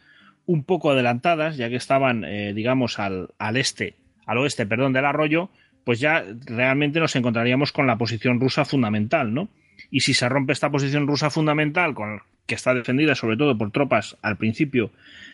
un 0.46 0.62
poco 0.62 0.90
adelantadas, 0.90 1.56
ya 1.56 1.70
que 1.70 1.76
estaban, 1.76 2.24
digamos, 2.54 3.00
al, 3.00 3.30
al 3.38 3.56
este, 3.56 3.96
al 4.26 4.38
oeste, 4.38 4.66
perdón, 4.66 4.92
del 4.92 5.06
arroyo, 5.06 5.50
pues 5.84 6.00
ya 6.00 6.24
realmente 6.46 7.00
nos 7.00 7.14
encontraríamos 7.16 7.72
con 7.72 7.86
la 7.86 7.96
posición 7.96 8.40
rusa 8.40 8.64
fundamental, 8.64 9.32
¿no? 9.32 9.48
Y 9.90 10.00
si 10.00 10.14
se 10.14 10.28
rompe 10.28 10.52
esta 10.52 10.70
posición 10.70 11.06
rusa 11.06 11.30
fundamental, 11.30 11.94
con, 11.94 12.22
que 12.46 12.54
está 12.54 12.74
defendida 12.74 13.14
sobre 13.14 13.36
todo 13.36 13.56
por 13.56 13.70
tropas 13.70 14.16
al 14.22 14.36
principio 14.36 14.90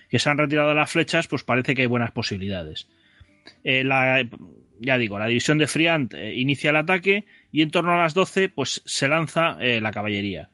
que 0.08 0.18
se 0.18 0.28
han 0.28 0.38
retirado 0.38 0.74
las 0.74 0.90
flechas, 0.90 1.28
pues 1.28 1.44
parece 1.44 1.74
que 1.74 1.82
hay 1.82 1.88
buenas 1.88 2.10
posibilidades. 2.10 2.88
Eh, 3.64 3.84
la, 3.84 4.26
ya 4.80 4.98
digo, 4.98 5.18
la 5.18 5.26
división 5.26 5.58
de 5.58 5.66
Friant 5.66 6.14
eh, 6.14 6.34
inicia 6.34 6.70
el 6.70 6.76
ataque 6.76 7.24
y 7.52 7.62
en 7.62 7.70
torno 7.70 7.92
a 7.92 7.98
las 7.98 8.14
12 8.14 8.48
pues, 8.48 8.82
se 8.84 9.08
lanza 9.08 9.56
eh, 9.60 9.80
la 9.80 9.92
caballería. 9.92 10.50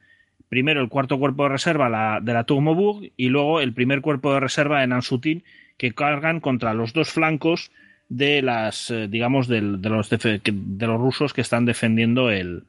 Primero 0.49 0.81
el 0.81 0.89
cuarto 0.89 1.18
cuerpo 1.18 1.44
de 1.44 1.49
reserva 1.50 2.20
de 2.20 2.33
la 2.33 2.44
Tourmaubourg 2.44 3.10
y 3.16 3.28
luego 3.28 3.60
el 3.60 3.73
primer 3.73 4.00
cuerpo 4.00 4.33
de 4.33 4.41
reserva 4.41 4.81
de 4.81 4.86
Nansutin 4.86 5.42
que 5.76 5.92
cargan 5.92 6.41
contra 6.41 6.75
los 6.75 6.92
dos 6.92 7.10
flancos 7.10 7.73
de 8.09 8.43
las, 8.43 8.93
digamos, 9.09 9.49
de, 9.49 9.60
los 9.60 10.10
de 10.10 10.86
los 10.86 11.01
rusos 11.01 11.33
que 11.33 11.41
están 11.41 11.65
defendiendo 11.65 12.31
el, 12.31 12.65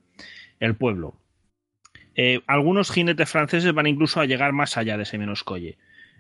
el 0.60 0.76
pueblo. 0.76 1.16
Eh, 2.16 2.42
algunos 2.48 2.92
jinetes 2.92 3.30
franceses 3.30 3.72
van 3.74 3.86
incluso 3.86 4.20
a 4.20 4.26
llegar 4.26 4.52
más 4.52 4.76
allá 4.76 4.98
de 4.98 5.06
Semenoscoye. 5.06 5.78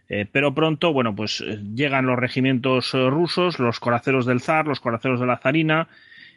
Eh, 0.09 0.25
pero 0.31 0.53
pronto, 0.53 0.93
bueno, 0.93 1.15
pues 1.15 1.41
eh, 1.41 1.59
llegan 1.73 2.05
los 2.05 2.19
regimientos 2.19 2.93
rusos, 2.93 3.59
los 3.59 3.79
coraceros 3.79 4.25
del 4.25 4.39
zar, 4.39 4.67
los 4.67 4.79
coraceros 4.79 5.19
de 5.19 5.25
la 5.25 5.37
zarina, 5.37 5.89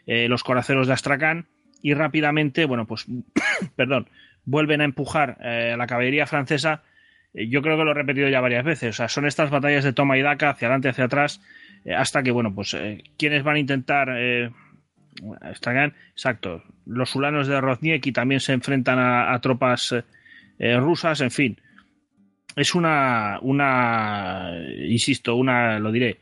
los 0.06 0.42
coraceros 0.42 0.88
de 0.88 0.94
Astrakán, 0.94 1.46
y 1.82 1.94
rápidamente, 1.94 2.64
bueno, 2.64 2.86
pues, 2.86 3.06
perdón, 3.76 4.08
vuelven 4.44 4.80
a 4.80 4.84
empujar 4.84 5.36
a 5.40 5.76
la 5.76 5.86
caballería 5.86 6.26
francesa. 6.26 6.82
yo 7.32 7.62
creo 7.62 7.76
que 7.76 7.84
lo 7.84 7.92
he 7.92 7.94
repetido 7.94 8.28
ya 8.28 8.40
varias 8.40 8.64
veces. 8.64 8.88
O 8.88 8.92
sea, 8.96 9.08
son 9.08 9.26
estas 9.26 9.50
batallas 9.50 9.84
de 9.84 9.92
toma 9.92 10.18
y 10.18 10.22
daca, 10.22 10.50
hacia 10.50 10.66
adelante, 10.66 10.88
hacia 10.88 11.04
atrás, 11.04 11.40
hasta 11.96 12.22
que, 12.22 12.30
bueno, 12.30 12.54
pues, 12.54 12.76
quienes 13.16 13.42
van 13.42 13.56
a 13.56 13.60
intentar 13.60 14.08
exacto. 16.14 16.62
Los 16.86 17.14
ulanos 17.14 17.46
de 17.46 17.60
Roznieki 17.60 18.12
también 18.12 18.40
se 18.40 18.52
enfrentan 18.52 18.98
a, 18.98 19.38
tropas 19.40 19.94
eh, 20.58 20.76
rusas, 20.78 21.20
en 21.20 21.30
fin. 21.30 21.60
Es 22.56 22.74
una, 22.74 23.38
una, 23.42 24.50
insisto, 24.88 25.36
una, 25.36 25.78
lo 25.78 25.92
diré. 25.92 26.18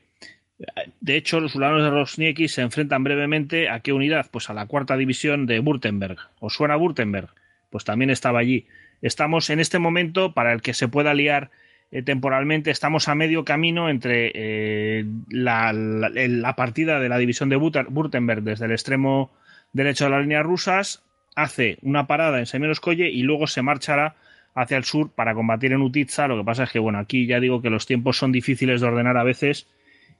De 1.01 1.17
hecho, 1.17 1.41
los 1.41 1.55
ulanos 1.55 1.83
de 1.83 1.91
Roznieki 1.91 2.49
se 2.49 2.63
enfrentan 2.63 3.05
brevemente 3.05 3.69
a 3.69 3.81
qué 3.81 3.93
unidad? 3.93 4.27
Pues 4.31 4.51
a 4.51 4.55
la 4.55 4.67
cuarta 4.67 4.97
división 4.97 5.47
de 5.47 5.61
Württemberg. 5.61 6.19
¿Os 6.41 6.55
suena 6.55 6.77
Württemberg? 6.77 7.29
Pues 7.71 7.85
también 7.85 8.11
estaba 8.11 8.41
allí. 8.41 8.67
Estamos 9.01 9.51
en 9.51 9.61
este 9.61 9.79
momento, 9.79 10.35
para 10.35 10.53
el 10.53 10.61
que 10.61 10.75
se 10.75 10.89
pueda 10.89 11.15
liar 11.15 11.51
eh, 11.91 12.03
temporalmente 12.03 12.71
estamos 12.71 13.09
a 13.09 13.15
medio 13.15 13.45
camino 13.45 13.89
entre 13.89 14.31
eh, 14.35 15.07
la, 15.31 16.55
partida 16.57 17.01
de 17.01 17.09
la 17.09 17.19
división 17.19 17.49
de 17.49 17.57
Württemberg 17.57 18.43
desde 18.43 18.67
el 18.67 18.73
extremo 18.73 19.31
derecho 19.73 20.05
de 20.05 20.11
las 20.11 20.21
líneas 20.21 20.45
rusas, 20.45 21.03
hace 21.35 21.79
una 21.83 22.07
parada 22.07 22.39
en 22.39 22.47
Semeroskoye 22.47 23.09
y 23.09 23.23
luego 23.23 23.47
se 23.47 23.63
marchará 23.63 24.17
hacia 24.55 24.77
el 24.77 24.85
sur 24.85 25.11
para 25.11 25.35
combatir 25.35 25.73
en 25.73 25.81
Utitsa. 25.81 26.29
Lo 26.29 26.37
que 26.37 26.45
pasa 26.45 26.65
es 26.65 26.71
que, 26.71 26.79
bueno, 26.79 26.99
aquí 26.99 27.27
ya 27.27 27.41
digo 27.41 27.63
que 27.63 27.71
los 27.71 27.87
tiempos 27.87 28.19
son 28.19 28.33
difíciles 28.33 28.81
de 28.81 28.87
ordenar 28.87 29.17
a 29.17 29.25
veces 29.25 29.67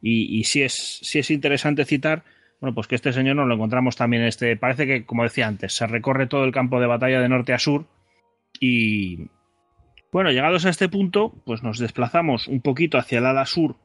y, 0.01 0.45
si 0.45 0.63
es, 0.63 1.03
es 1.15 1.31
interesante 1.31 1.85
citar, 1.85 2.23
bueno, 2.61 2.75
pues 2.75 2.87
que 2.87 2.95
este 2.95 3.13
señor 3.13 3.37
nos 3.37 3.49
lo 3.49 3.55
encontramos 3.55 3.97
también 3.97 4.23
este, 4.23 4.57
parece 4.57 4.87
que, 4.87 5.05
como 5.05 5.25
decía 5.25 5.47
antes, 5.47 5.75
se 5.75 5.87
recorre 5.87 6.29
todo 6.29 6.45
el 6.45 6.53
campo 6.53 6.81
de 6.81 6.87
batalla 6.87 7.21
de 7.21 7.29
norte 7.29 7.53
a 7.53 7.59
sur 7.59 7.87
y, 8.61 9.29
bueno, 10.11 10.31
llegados 10.31 10.65
a 10.65 10.71
este 10.71 10.89
punto, 10.89 11.35
pues 11.45 11.63
nos 11.63 11.79
desplazamos 11.79 12.49
un 12.49 12.61
poquito 12.61 12.99
hacia 12.99 13.19
el 13.19 13.27
ala 13.27 13.45
sur 13.47 13.77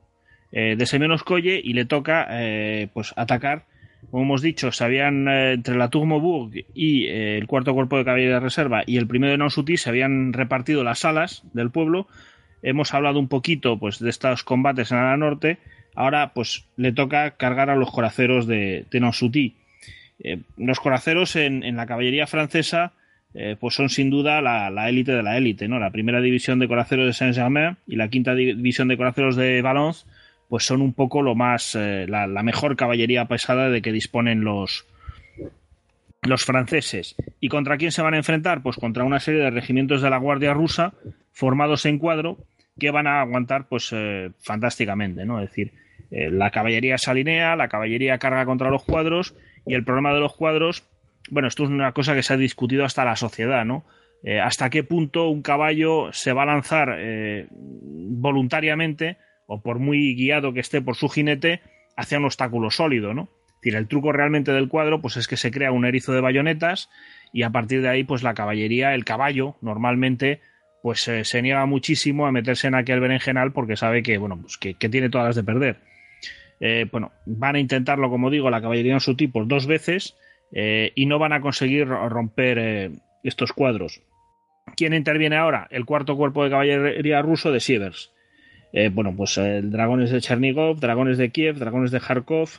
eh, 0.52 0.76
de 0.78 0.86
Semenoskoye 0.86 1.60
y 1.64 1.74
le 1.74 1.86
toca 1.86 2.28
pues 2.94 3.14
atacar. 3.18 3.66
Como 4.12 4.24
hemos 4.24 4.42
dicho, 4.42 4.72
se 4.72 4.84
habían 4.84 5.28
entre 5.28 5.76
la 5.76 5.90
Tourmaubourg 5.90 6.52
y 6.74 7.08
el 7.08 7.48
cuarto 7.48 7.74
cuerpo 7.74 7.98
de 7.98 8.06
caballería 8.06 8.36
de 8.36 8.40
reserva 8.42 8.84
y 8.86 8.98
el 8.98 9.08
primero 9.08 9.32
de 9.32 9.38
Nonsuti 9.38 9.78
se 9.78 9.90
habían 9.90 10.34
repartido 10.34 10.84
las 10.84 11.06
alas 11.06 11.44
del 11.54 11.72
pueblo. 11.72 12.08
Hemos 12.62 12.94
hablado 12.94 13.20
un 13.20 13.28
poquito 13.28 13.80
pues 13.80 14.00
de 14.00 14.10
estos 14.10 14.44
combates 14.44 14.92
en 14.92 14.98
la 14.98 15.18
norte. 15.18 15.58
Ahora 15.96 16.34
pues 16.34 16.68
le 16.76 16.92
toca 16.92 17.32
cargar 17.32 17.70
a 17.70 17.76
los 17.76 17.92
coraceros 17.92 18.46
de, 18.46 18.86
de 18.92 19.54
los 20.58 20.80
coraceros 20.80 21.36
en 21.36 21.76
la 21.76 21.86
caballería 21.86 22.28
francesa 22.28 22.94
eh, 23.36 23.56
pues 23.60 23.74
son 23.74 23.90
sin 23.90 24.12
duda 24.12 24.42
la 24.42 24.90
élite 24.90 25.12
de 25.12 25.24
la 25.24 25.38
élite, 25.38 25.68
¿no? 25.68 25.80
La 25.80 25.90
primera 25.90 26.22
división 26.22 26.60
de 26.60 26.68
coraceros 26.68 27.08
de 27.08 27.14
Saint-Germain 27.14 27.78
y 27.88 27.96
la 27.96 28.08
quinta 28.10 28.36
división 28.36 28.88
de 28.88 28.98
coraceros 28.98 29.36
de 29.36 29.62
Valence, 29.62 30.06
pues 30.50 30.66
son 30.66 30.82
un 30.82 30.94
poco 30.94 31.24
lo 31.24 31.34
más, 31.34 31.76
eh, 31.76 32.06
la, 32.08 32.28
mejor 32.44 32.76
caballería 32.76 33.26
pesada 33.26 33.70
de 33.70 33.82
que 33.82 33.92
disponen 33.92 34.44
los, 34.44 34.86
los 36.22 36.46
franceses. 36.46 37.16
¿Y 37.40 37.50
contra 37.50 37.78
quién 37.78 37.92
se 37.92 38.04
van 38.04 38.14
a 38.14 38.18
enfrentar? 38.18 38.62
Pues 38.62 38.78
contra 38.78 39.04
una 39.04 39.20
serie 39.20 39.42
de 39.42 39.50
regimientos 39.50 40.04
de 40.04 40.12
la 40.12 40.18
Guardia 40.18 40.54
Rusa 40.54 40.94
formados 41.32 41.88
en 41.88 41.98
cuadro 41.98 42.38
que 42.80 42.92
van 42.92 43.08
a 43.08 43.22
aguantar 43.22 43.68
pues 43.68 43.90
eh, 43.94 44.30
fantásticamente, 44.40 45.26
¿no? 45.26 45.42
Es 45.42 45.50
decir, 45.50 45.72
la 46.12 46.52
caballería 46.52 47.00
se 47.00 47.10
alinea, 47.10 47.56
la 47.56 47.70
caballería 47.70 48.20
carga 48.20 48.46
contra 48.46 48.70
los 48.70 48.84
cuadros 48.84 49.34
y 49.66 49.74
el 49.74 49.84
problema 49.84 50.14
de 50.14 50.20
los 50.20 50.36
cuadros 50.36 50.84
bueno, 51.34 51.48
esto 51.48 51.64
es 51.64 51.70
una 51.70 51.92
cosa 51.94 52.14
que 52.14 52.24
se 52.24 52.34
ha 52.34 52.38
discutido 52.38 52.86
hasta 52.86 53.04
la 53.04 53.16
sociedad, 53.16 53.66
¿no? 53.66 53.84
Eh, 54.24 54.40
hasta 54.40 54.70
qué 54.70 54.84
punto 54.84 55.28
un 55.28 55.42
caballo 55.42 56.14
se 56.14 56.32
va 56.32 56.44
a 56.44 56.46
lanzar 56.46 56.96
eh, 56.98 57.48
voluntariamente 57.52 59.18
o 59.48 59.62
por 59.62 59.80
muy 59.80 60.16
guiado 60.16 60.54
que 60.54 60.62
esté 60.62 60.82
por 60.82 60.96
su 60.96 61.10
jinete 61.10 61.60
hacia 61.98 62.20
un 62.20 62.26
obstáculo 62.26 62.72
sólido, 62.72 63.14
¿no? 63.14 63.24
Es 63.24 63.62
decir, 63.62 63.76
el 63.76 63.88
truco 63.88 64.12
realmente 64.12 64.52
del 64.52 64.70
cuadro 64.70 65.02
pues 65.02 65.18
es 65.18 65.28
que 65.28 65.38
se 65.38 65.52
crea 65.52 65.72
un 65.72 65.86
erizo 65.86 66.14
de 66.14 66.22
bayonetas 66.22 66.90
y 67.34 67.44
a 67.44 67.50
partir 67.50 67.82
de 67.82 67.90
ahí 67.90 68.04
pues 68.04 68.24
la 68.24 68.34
caballería, 68.34 68.94
el 68.94 69.06
caballo 69.06 69.58
normalmente 69.62 70.40
pues 70.84 71.08
eh, 71.08 71.26
se 71.26 71.42
niega 71.42 71.66
muchísimo 71.66 72.28
a 72.28 72.32
meterse 72.32 72.68
en 72.68 72.76
aquel 72.76 73.00
berenjenal 73.00 73.54
porque 73.54 73.76
sabe 73.76 74.04
que 74.04 74.18
bueno 74.18 74.40
pues 74.40 74.58
que, 74.58 74.74
tiene 74.76 75.10
todas 75.10 75.28
las 75.28 75.36
de 75.36 75.44
perder. 75.44 75.80
bueno, 76.92 77.12
van 77.26 77.56
a 77.56 77.60
intentarlo 77.60 78.10
como 78.10 78.30
digo 78.30 78.50
la 78.50 78.62
caballería 78.62 78.94
en 78.94 79.02
su 79.02 79.16
tipo 79.16 79.44
dos 79.44 79.66
veces 79.66 80.16
eh, 80.54 80.92
y 80.96 81.08
no 81.08 81.18
van 81.20 81.34
a 81.34 81.42
conseguir 81.42 81.88
romper 81.88 82.58
eh, 82.60 82.92
estos 83.24 83.54
cuadros. 83.54 84.02
¿Quién 84.76 84.94
interviene 84.94 85.36
ahora? 85.36 85.68
El 85.72 85.86
cuarto 85.86 86.16
cuerpo 86.16 86.44
de 86.44 86.52
caballería 86.52 87.22
ruso 87.22 87.52
de 87.52 87.60
Sievers. 87.60 88.12
Eh, 88.72 88.90
bueno, 88.90 89.14
pues 89.16 89.36
dragones 89.36 90.12
de 90.12 90.22
Chernigov, 90.22 90.80
dragones 90.80 91.18
de 91.18 91.30
Kiev, 91.30 91.58
dragones 91.58 91.92
de 91.92 92.00
Kharkov, 92.00 92.50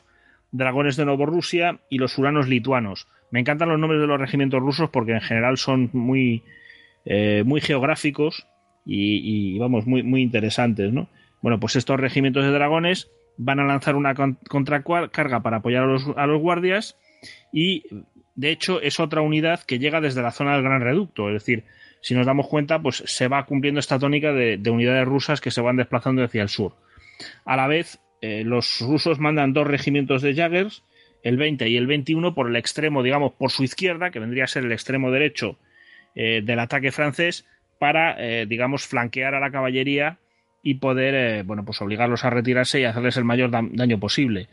dragones 0.51 0.97
de 0.97 1.05
Novorrusia 1.05 1.79
y 1.89 1.97
los 1.97 2.17
uranos 2.17 2.47
lituanos. 2.47 3.07
Me 3.31 3.39
encantan 3.39 3.69
los 3.69 3.79
nombres 3.79 3.99
de 3.99 4.07
los 4.07 4.19
regimientos 4.19 4.61
rusos 4.61 4.89
porque 4.89 5.13
en 5.13 5.21
general 5.21 5.57
son 5.57 5.89
muy, 5.93 6.43
muy 7.43 7.59
geográficos 7.59 8.47
y, 8.85 9.57
vamos, 9.57 9.87
muy, 9.87 10.03
muy 10.03 10.21
interesantes, 10.21 10.93
¿no? 10.93 11.09
Bueno, 11.41 11.59
pues 11.59 11.75
estos 11.75 11.99
regimientos 11.99 12.45
de 12.45 12.51
dragones 12.51 13.11
van 13.37 13.59
a 13.59 13.65
lanzar 13.65 13.95
una 13.95 14.13
contracarga 14.13 15.41
para 15.41 15.57
apoyar 15.57 15.83
a 15.83 15.87
los, 15.87 16.07
a 16.15 16.27
los 16.27 16.39
guardias 16.39 16.97
y 17.51 17.83
de 18.35 18.51
hecho 18.51 18.81
es 18.81 18.99
otra 18.99 19.21
unidad 19.21 19.61
que 19.61 19.79
llega 19.79 20.01
desde 20.01 20.21
la 20.21 20.31
zona 20.31 20.53
del 20.53 20.63
Gran 20.63 20.81
Reducto, 20.81 21.29
es 21.29 21.35
decir, 21.35 21.63
si 22.05 22.13
nos 22.13 22.27
damos 22.27 22.47
cuenta, 22.47 22.79
pues 22.79 23.01
se 23.07 23.27
va 23.27 23.47
cumpliendo 23.47 23.79
esta 23.79 23.97
tónica 23.97 24.31
de, 24.31 24.61
unidades 24.69 25.05
rusas 25.05 25.41
que 25.41 25.49
se 25.49 25.59
van 25.59 25.77
desplazando 25.77 26.23
hacia 26.23 26.43
el 26.43 26.49
sur. 26.49 26.75
A 27.45 27.55
la 27.55 27.65
vez, 27.65 27.99
eh, 28.21 28.43
los 28.45 28.79
rusos 28.81 29.19
mandan 29.19 29.53
dos 29.53 29.65
regimientos 29.65 30.21
de 30.21 30.35
Jaggers, 30.35 30.83
el 31.23 31.37
20 31.37 31.67
y 31.67 31.77
el 31.77 31.87
21, 31.87 32.35
por 32.35 32.47
el 32.47 32.57
extremo, 32.57 33.01
digamos, 33.01 33.33
por 33.33 33.49
su 33.49 33.63
izquierda, 33.63 34.11
que 34.11 34.19
vendría 34.19 34.43
a 34.43 34.47
ser 34.47 34.65
el 34.65 34.71
extremo 34.71 35.09
derecho 35.09 35.57
eh, 36.13 36.43
del 36.43 36.59
ataque 36.59 36.91
francés, 36.91 37.47
para, 37.79 38.15
eh, 38.19 38.45
digamos, 38.45 38.85
flanquear 38.85 39.33
a 39.33 39.39
la 39.39 39.49
caballería 39.49 40.19
y 40.61 40.75
poder, 40.75 41.43
bueno, 41.43 41.65
pues 41.65 41.81
obligarlos 41.81 42.23
a 42.23 42.29
retirarse 42.29 42.79
y 42.79 42.83
hacerles 42.83 43.17
el 43.17 43.25
mayor 43.25 43.49
daño 43.49 43.99
posible. 43.99 44.47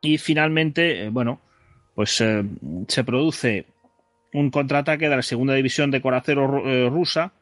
Y 0.00 0.18
finalmente, 0.18 1.08
bueno, 1.08 1.40
pues 1.94 2.20
eh, 2.20 2.44
se 2.88 3.04
produce 3.04 3.66
un 4.32 4.50
contraataque 4.50 5.08
de 5.08 5.16
la 5.16 5.22
segunda 5.22 5.54
división 5.54 5.90
de 5.90 6.00
coraceros 6.00 6.62
eh, 6.66 6.88
rusa, 6.90 7.32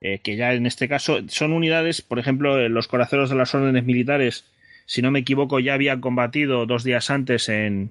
eh, 0.00 0.20
que 0.20 0.36
ya 0.36 0.52
en 0.54 0.66
este 0.66 0.88
caso 0.88 1.18
son 1.28 1.52
unidades, 1.52 2.02
por 2.02 2.18
ejemplo, 2.18 2.68
los 2.68 2.86
coraceros 2.86 3.30
de 3.30 3.36
las 3.36 3.54
órdenes 3.54 3.84
militares, 3.84 4.44
si 4.86 5.02
no 5.02 5.10
me 5.10 5.18
equivoco, 5.20 5.58
ya 5.58 5.74
habían 5.74 6.00
combatido 6.00 6.64
dos 6.66 6.84
días 6.84 7.10
antes 7.10 7.48
en, 7.48 7.90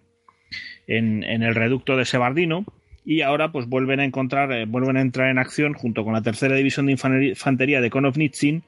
en, 0.88 1.24
el 1.24 1.54
reducto 1.54 1.98
de 1.98 2.06
Sebardino 2.06 2.66
y 3.06 3.22
ahora 3.22 3.52
pues 3.52 3.68
vuelven 3.68 4.00
a 4.00 4.06
encontrar, 4.06 4.66
vuelven 4.66 4.98
a 4.98 5.02
entrar 5.02 5.30
en 5.30 5.38
acción 5.38 5.74
junto 5.74 6.06
con 6.06 6.14
la 6.14 6.22
tercera 6.22 6.56
división 6.56 6.86
de 6.86 6.94
infantería 6.94 7.82
de 7.82 7.90
Konovnitsin 7.90 8.64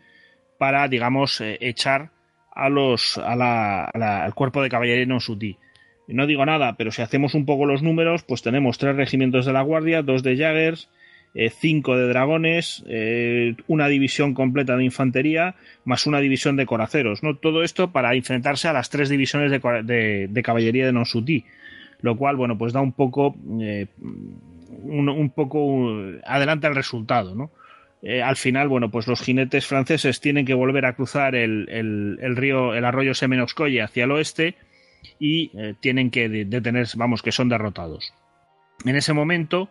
para, 0.58 0.88
digamos, 0.90 1.42
echar 1.42 2.12
a 2.52 2.70
los, 2.70 3.18
al 3.18 4.34
cuerpo 4.36 4.62
de 4.62 4.70
caballería 4.70 5.06
no 5.06 5.22
sutí 5.22 5.58
no 6.14 6.28
digo 6.28 6.46
nada, 6.46 6.76
pero 6.78 6.92
si 6.92 7.02
hacemos 7.02 7.36
un 7.36 7.46
poco 7.46 7.66
los 7.66 7.84
números, 7.84 8.24
pues 8.24 8.42
tenemos 8.42 8.78
tres 8.78 8.96
regimientos 8.96 9.46
de 9.46 9.54
la 9.54 9.62
Guardia, 9.62 10.02
dos 10.02 10.24
de 10.24 10.38
Jaggers, 10.38 10.90
eh, 11.36 11.52
cinco 11.52 11.96
de 11.96 12.08
dragones, 12.08 12.84
eh, 12.88 13.56
una 13.68 13.88
división 13.88 14.34
completa 14.34 14.76
de 14.76 14.84
infantería, 14.84 15.54
más 15.86 16.08
una 16.08 16.20
división 16.20 16.56
de 16.56 16.66
coraceros, 16.66 17.22
¿no? 17.22 17.36
Todo 17.36 17.64
esto 17.64 17.92
para 17.92 18.16
enfrentarse 18.16 18.68
a 18.68 18.74
las 18.74 18.90
tres 18.90 19.10
divisiones 19.10 19.52
de, 19.52 20.42
caballería 20.44 20.88
de 20.88 20.92
Nonsutí, 20.92 21.46
lo 22.02 22.18
cual, 22.18 22.36
bueno, 22.36 22.58
pues 22.58 22.74
da 22.74 22.82
un 22.82 22.94
poco, 22.94 23.36
eh, 23.62 23.86
un, 24.82 25.32
poco 25.36 25.94
adelante 26.26 26.66
el 26.66 26.76
resultado, 26.76 27.36
¿no? 27.36 27.52
al 28.24 28.38
final, 28.38 28.70
bueno, 28.70 28.90
pues 28.90 29.08
los 29.08 29.20
jinetes 29.20 29.68
franceses 29.68 30.22
tienen 30.22 30.46
que 30.46 30.54
volver 30.54 30.86
a 30.86 30.94
cruzar 30.94 31.36
el, 31.36 31.68
el 31.70 32.36
río, 32.38 32.74
el 32.74 32.86
arroyo 32.86 33.14
Semenoskoye 33.14 33.82
hacia 33.82 34.06
el 34.06 34.12
oeste, 34.12 34.56
y 35.20 35.52
eh, 35.54 35.76
tienen 35.80 36.10
que 36.10 36.30
detenerse, 36.30 36.98
vamos, 36.98 37.22
que 37.22 37.32
son 37.32 37.50
derrotados. 37.50 38.14
En 38.86 38.96
ese 38.96 39.14
momento, 39.14 39.70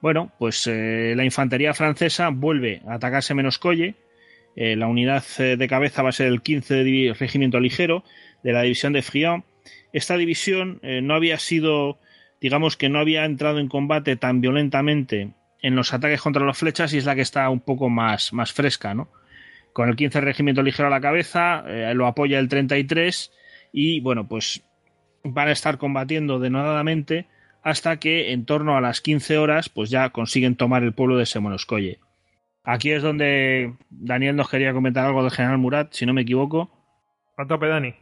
bueno, 0.00 0.32
pues 0.38 0.66
eh, 0.66 1.14
la 1.16 1.24
infantería 1.24 1.74
francesa 1.74 2.30
vuelve 2.30 2.82
a 2.86 2.94
atacarse 2.94 3.34
menos 3.34 3.58
Colle. 3.58 3.94
Eh, 4.56 4.74
la 4.74 4.86
unidad 4.86 5.22
de 5.38 5.68
cabeza 5.68 6.02
va 6.02 6.08
a 6.08 6.12
ser 6.12 6.28
el 6.28 6.40
15 6.40 7.14
Regimiento 7.18 7.60
Ligero 7.60 8.04
de 8.42 8.52
la 8.52 8.62
división 8.62 8.94
de 8.94 9.02
Friant. 9.02 9.44
Esta 9.92 10.16
división 10.16 10.80
no 10.82 11.14
había 11.14 11.38
sido, 11.38 11.98
digamos 12.40 12.76
que 12.76 12.88
no 12.88 12.98
había 12.98 13.24
entrado 13.24 13.58
en 13.58 13.68
combate 13.68 14.16
tan 14.16 14.40
violentamente 14.40 15.32
en 15.62 15.74
los 15.74 15.92
ataques 15.92 16.20
contra 16.20 16.44
las 16.44 16.58
flechas 16.58 16.92
y 16.92 16.98
es 16.98 17.04
la 17.04 17.14
que 17.14 17.22
está 17.22 17.48
un 17.50 17.60
poco 17.60 17.88
más, 17.88 18.32
más 18.32 18.52
fresca, 18.52 18.94
¿no? 18.94 19.08
Con 19.72 19.88
el 19.88 19.96
15 19.96 20.20
Regimiento 20.20 20.62
Ligero 20.62 20.88
a 20.88 20.90
la 20.90 21.00
cabeza, 21.00 21.64
lo 21.94 22.06
apoya 22.06 22.38
el 22.38 22.48
33 22.48 23.32
y 23.72 24.00
bueno, 24.00 24.26
pues 24.26 24.62
van 25.32 25.48
a 25.48 25.52
estar 25.52 25.78
combatiendo 25.78 26.38
denodadamente 26.38 27.26
hasta 27.62 27.98
que 27.98 28.32
en 28.32 28.44
torno 28.44 28.76
a 28.76 28.80
las 28.80 29.00
15 29.00 29.38
horas 29.38 29.68
pues 29.68 29.90
ya 29.90 30.10
consiguen 30.10 30.56
tomar 30.56 30.82
el 30.82 30.92
pueblo 30.92 31.16
de 31.16 31.26
Semonoscoye. 31.26 31.98
Aquí 32.62 32.90
es 32.90 33.02
donde 33.02 33.74
Daniel 33.90 34.36
nos 34.36 34.48
quería 34.48 34.72
comentar 34.72 35.06
algo 35.06 35.22
del 35.22 35.30
general 35.30 35.58
Murat, 35.58 35.92
si 35.92 36.04
no 36.04 36.12
me 36.12 36.22
equivoco. 36.22 36.70
A 37.36 37.46
tope, 37.46 37.68
Dani. 37.68 37.94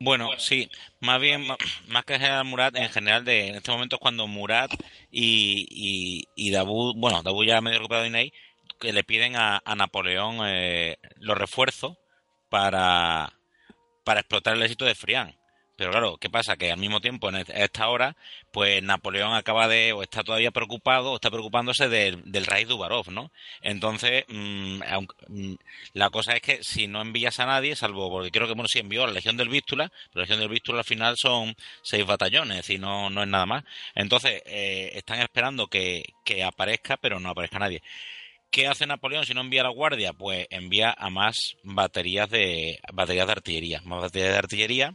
Bueno, 0.00 0.30
sí, 0.38 0.68
más 1.00 1.20
bien, 1.20 1.46
más 1.86 2.04
que 2.04 2.18
general 2.18 2.44
Murat, 2.44 2.74
en 2.74 2.88
general, 2.88 3.24
de, 3.24 3.48
en 3.48 3.54
este 3.54 3.70
momento 3.70 3.96
es 3.96 4.00
cuando 4.00 4.26
Murat 4.26 4.72
y, 5.12 5.66
y, 5.70 6.24
y 6.34 6.50
Dabu, 6.50 6.94
bueno, 6.96 7.22
Dabu 7.22 7.44
ya 7.44 7.60
medio 7.60 7.78
recuperado 7.78 8.10
de 8.10 8.32
que 8.80 8.92
le 8.92 9.04
piden 9.04 9.36
a, 9.36 9.62
Napoleón 9.76 10.38
eh, 10.44 10.96
los 11.18 11.38
refuerzos 11.38 11.96
para, 12.50 13.32
para 14.04 14.20
explotar 14.20 14.56
el 14.56 14.62
éxito 14.62 14.84
de 14.84 14.96
Frián. 14.96 15.36
Pero 15.76 15.90
claro, 15.90 16.16
¿qué 16.18 16.28
pasa? 16.30 16.56
Que 16.56 16.70
al 16.70 16.78
mismo 16.78 17.00
tiempo, 17.00 17.28
en 17.30 17.36
esta 17.36 17.88
hora, 17.88 18.16
pues 18.50 18.82
Napoleón 18.82 19.34
acaba 19.34 19.68
de, 19.68 19.92
o 19.92 20.02
está 20.02 20.22
todavía 20.22 20.50
preocupado, 20.50 21.12
o 21.12 21.14
está 21.16 21.30
preocupándose 21.30 21.88
del, 21.88 22.22
del 22.30 22.46
raíz 22.46 22.68
Dubarov, 22.68 23.10
¿no? 23.10 23.32
Entonces, 23.62 24.24
mm, 24.28 24.80
mm, 25.28 25.54
la 25.94 26.10
cosa 26.10 26.34
es 26.34 26.42
que 26.42 26.62
si 26.62 26.86
no 26.88 27.00
envías 27.00 27.40
a 27.40 27.46
nadie, 27.46 27.74
salvo 27.74 28.10
porque 28.10 28.30
creo 28.30 28.46
que, 28.46 28.54
bueno, 28.54 28.68
sí 28.68 28.78
envió 28.80 29.04
a 29.04 29.06
la 29.06 29.14
Legión 29.14 29.36
del 29.36 29.48
Vístula, 29.48 29.90
pero 30.12 30.20
la 30.20 30.22
Legión 30.22 30.40
del 30.40 30.48
Vístula 30.50 30.78
al 30.80 30.84
final 30.84 31.16
son 31.16 31.54
seis 31.82 32.04
batallones, 32.06 32.68
y 32.70 32.78
no, 32.78 33.10
no 33.10 33.22
es 33.22 33.28
nada 33.28 33.46
más. 33.46 33.64
Entonces, 33.94 34.42
eh, 34.46 34.92
están 34.94 35.20
esperando 35.20 35.68
que, 35.68 36.04
que 36.24 36.44
aparezca, 36.44 36.96
pero 36.98 37.18
no 37.18 37.30
aparezca 37.30 37.58
nadie. 37.58 37.82
¿Qué 38.50 38.66
hace 38.66 38.86
Napoleón 38.86 39.24
si 39.24 39.32
no 39.32 39.40
envía 39.40 39.62
a 39.62 39.64
la 39.64 39.70
guardia? 39.70 40.12
Pues 40.12 40.46
envía 40.50 40.94
a 40.96 41.08
más 41.08 41.56
baterías 41.62 42.28
de 42.28 42.80
baterías 42.92 43.26
de 43.26 43.32
artillería, 43.32 43.80
más 43.84 44.02
baterías 44.02 44.32
de 44.32 44.38
artillería 44.38 44.94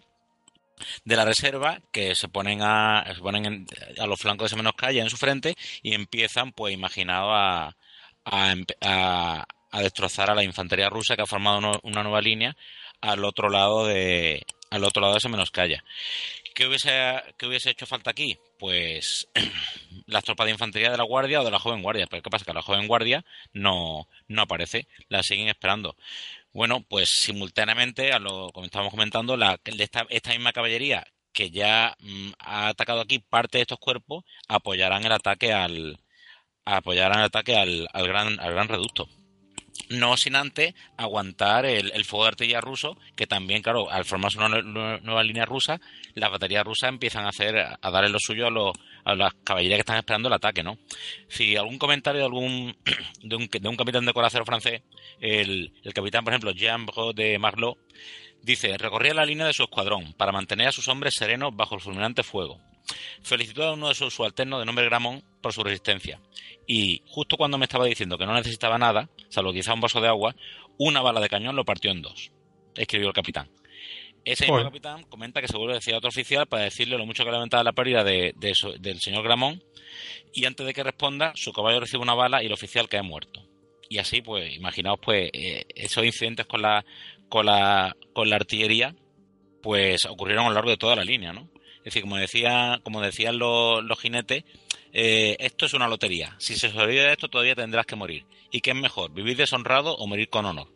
de 1.06 1.16
la 1.16 1.26
reserva 1.26 1.82
que 1.92 2.16
se 2.16 2.28
ponen 2.28 2.62
a 2.62 3.04
se 3.14 3.22
ponen 3.22 3.68
a 4.00 4.08
los 4.08 4.20
flancos 4.20 4.52
de 4.52 4.72
calle 4.74 5.00
en 5.02 5.10
su 5.10 5.18
frente 5.18 5.56
y 5.82 5.94
empiezan, 5.94 6.52
pues 6.52 6.74
imaginado 6.74 7.34
a, 7.34 7.76
a, 8.26 8.56
a, 9.72 9.82
destrozar 9.82 10.30
a 10.30 10.36
la 10.36 10.44
infantería 10.44 10.90
rusa 10.90 11.16
que 11.16 11.24
ha 11.24 11.28
formado 11.28 11.80
una 11.84 12.04
nueva 12.04 12.22
línea 12.22 12.56
al 13.02 13.24
otro 13.26 13.50
lado 13.50 13.86
de 13.86 14.46
al 14.70 14.84
otro 14.84 15.02
lado 15.02 15.14
de. 15.16 15.82
¿Qué 16.54 16.66
hubiese, 16.66 16.90
¿Qué 17.38 17.46
hubiese 17.46 17.70
hecho 17.70 17.86
falta 17.86 18.10
aquí? 18.10 18.36
Pues 18.58 19.28
las 20.08 20.24
tropas 20.24 20.46
de 20.46 20.54
infantería 20.54 20.90
de 20.90 20.98
la 20.98 21.04
guardia 21.04 21.42
o 21.42 21.46
de 21.46 21.52
la 21.52 21.60
joven 21.60 21.84
guardia. 21.84 22.08
Pero 22.10 22.24
¿qué 22.24 22.30
pasa? 22.32 22.46
Que 22.46 22.54
la 22.54 22.64
joven 22.64 22.88
guardia 22.88 23.24
no, 23.54 24.08
no 24.28 24.42
aparece, 24.42 24.88
la 25.08 25.22
siguen 25.22 25.50
esperando. 25.50 25.96
Bueno, 26.58 26.84
pues 26.90 27.10
simultáneamente, 27.11 28.11
a 28.14 28.18
lo 28.18 28.52
como 28.52 28.66
estábamos 28.66 28.92
comentando, 28.92 29.38
la, 29.38 29.60
esta, 29.64 30.08
esta 30.10 30.32
misma 30.32 30.53
caballería 30.53 31.06
que 31.32 31.52
ya 31.52 31.95
mm, 32.00 32.32
ha 32.40 32.69
atacado 32.69 33.02
aquí 33.02 33.19
parte 33.19 33.60
de 33.60 33.61
estos 33.61 33.77
cuerpos 33.77 34.24
apoyarán 34.48 35.06
el 35.06 35.11
ataque 35.11 35.53
al 35.53 36.00
apoyarán 36.66 37.19
el 37.19 37.26
ataque 37.26 37.56
al, 37.58 37.88
al 37.94 38.08
gran 38.08 38.40
al 38.40 38.53
gran 38.53 38.68
reducto 38.69 39.08
no 39.90 40.18
sin 40.18 40.36
antes 40.36 40.74
aguantar 40.98 41.66
el, 41.66 42.06
fuego 42.06 42.26
de 42.26 42.30
artillería 42.30 42.62
ruso, 42.62 42.98
que 43.16 43.28
también, 43.28 43.62
claro, 43.62 43.90
al 43.90 44.06
formarse 44.06 44.38
una 44.38 44.62
nueva, 44.62 45.24
línea 45.24 45.46
rusa, 45.46 45.80
las 46.14 46.32
baterías 46.32 46.66
rusas 46.66 46.90
empiezan 46.90 47.26
a 47.26 47.30
hacer, 47.30 47.58
a 47.58 47.92
darle 47.92 48.10
lo 48.10 48.20
suyo 48.20 48.48
a, 48.48 48.52
los, 48.52 48.74
a 49.06 49.16
las 49.16 49.34
caballerías 49.44 49.78
que 49.78 49.82
están 49.82 49.98
esperando 49.98 50.28
el 50.28 50.34
ataque, 50.34 50.64
¿no? 50.64 50.78
Si 51.30 51.56
algún 51.56 51.78
comentario 51.78 52.20
de 52.20 52.26
algún 52.26 52.76
de 53.22 53.36
un, 53.36 53.48
de 53.48 53.70
un 53.70 53.78
capitán 53.78 54.06
de 54.06 54.14
corazón 54.14 54.46
francés, 54.46 54.82
el, 55.20 55.74
el 55.84 55.94
capitán, 55.94 56.24
por 56.24 56.34
ejemplo, 56.34 56.52
Jean 56.52 56.86
de 57.16 57.40
Marlot, 57.40 57.78
dice, 58.48 58.77
recorría 58.77 59.14
la 59.14 59.26
línea 59.26 59.45
de 59.45 59.53
su 59.53 59.64
escuadrón 59.64 60.14
para 60.14 60.32
mantener 60.32 60.69
a 60.69 60.72
sus 60.72 60.88
hombres 60.88 61.14
serenos 61.16 61.56
bajo 61.56 61.76
el 61.76 61.82
fulminante 61.82 62.24
fuego. 62.24 62.59
Felicitó 63.22 63.64
a 63.66 63.74
uno 63.74 63.90
de 63.90 63.95
sus 63.95 64.14
subalternos 64.14 64.59
de 64.59 64.66
nombre 64.66 64.85
Gramón 64.85 65.22
por 65.42 65.51
su 65.51 65.64
resistencia. 65.64 66.22
Y 66.66 67.03
justo 67.08 67.35
cuando 67.35 67.58
me 67.58 67.66
estaba 67.66 67.85
diciendo 67.85 68.17
que 68.17 68.26
no 68.26 68.34
necesitaba 68.34 68.77
nada, 68.77 69.09
salvo 69.30 69.51
quizá 69.51 69.74
un 69.74 69.82
vaso 69.82 70.00
de 70.00 70.08
agua, 70.08 70.34
una 70.77 71.01
bala 71.01 71.19
de 71.19 71.27
cañón 71.27 71.56
lo 71.58 71.66
partió 71.66 71.92
en 71.92 72.01
dos, 72.01 72.32
escribió 72.76 73.09
el 73.09 73.14
capitán. 73.14 73.50
Ese 74.24 74.45
mismo 74.45 74.64
capitán 74.64 75.03
comenta 75.03 75.42
que 75.42 75.48
se 75.48 75.58
vuelve 75.58 75.74
a 75.74 75.77
decir 75.77 75.93
a 75.93 75.98
otro 75.98 76.09
oficial 76.09 76.48
para 76.48 76.64
decirle 76.64 76.98
lo 76.98 77.06
mucho 77.06 77.24
que 77.24 77.32
lamentaba 77.32 77.64
la 77.64 77.72
pérdida 77.74 78.03
de, 78.03 78.34
del 78.38 79.00
señor 79.00 79.24
Gramón 79.24 79.64
y 80.34 80.45
antes 80.45 80.66
de 80.66 80.74
que 80.74 80.84
responda, 80.84 81.34
su 81.35 81.53
caballo 81.53 81.80
recibe 81.80 82.03
una 82.03 82.14
bala 82.14 82.43
y 82.43 82.48
el 82.48 82.53
oficial 82.53 82.90
cae 82.90 83.01
muerto. 83.01 83.42
Y 83.90 84.00
así, 84.00 84.22
pues, 84.22 84.53
imaginaos, 84.53 85.00
pues, 85.01 85.30
eh, 85.34 85.66
esos 85.76 86.03
incidentes 86.03 86.45
con 86.45 86.61
la, 86.61 86.85
con 87.30 87.46
la, 87.46 87.96
con 88.14 88.30
la 88.30 88.38
artillería, 88.38 88.96
pues 89.62 90.06
ocurrieron 90.06 90.46
a 90.46 90.50
lo 90.50 90.56
largo 90.56 90.70
de 90.70 90.78
toda 90.78 90.96
la 90.96 91.04
línea, 91.04 91.34
¿no? 91.34 91.50
Es 91.78 91.94
decir, 91.94 92.02
como, 92.02 92.18
decía, 92.18 92.80
como 92.84 93.02
decían 93.02 93.40
los, 93.40 94.00
jinetes, 94.00 94.44
eh, 94.92 95.38
esto 95.40 95.66
es 95.66 95.74
una 95.74 95.88
lotería. 95.88 96.36
Si 96.38 96.56
se 96.56 96.70
sobrevive 96.70 97.04
de 97.04 97.12
esto, 97.14 97.30
todavía 97.30 97.56
tendrás 97.56 97.86
que 97.86 97.96
morir. 97.96 98.26
¿Y 98.52 98.62
qué 98.62 98.72
es 98.72 98.76
mejor, 98.76 99.14
vivir 99.14 99.38
deshonrado 99.38 99.96
o 99.96 100.08
morir 100.08 100.30
con 100.30 100.46
honor? 100.46 100.68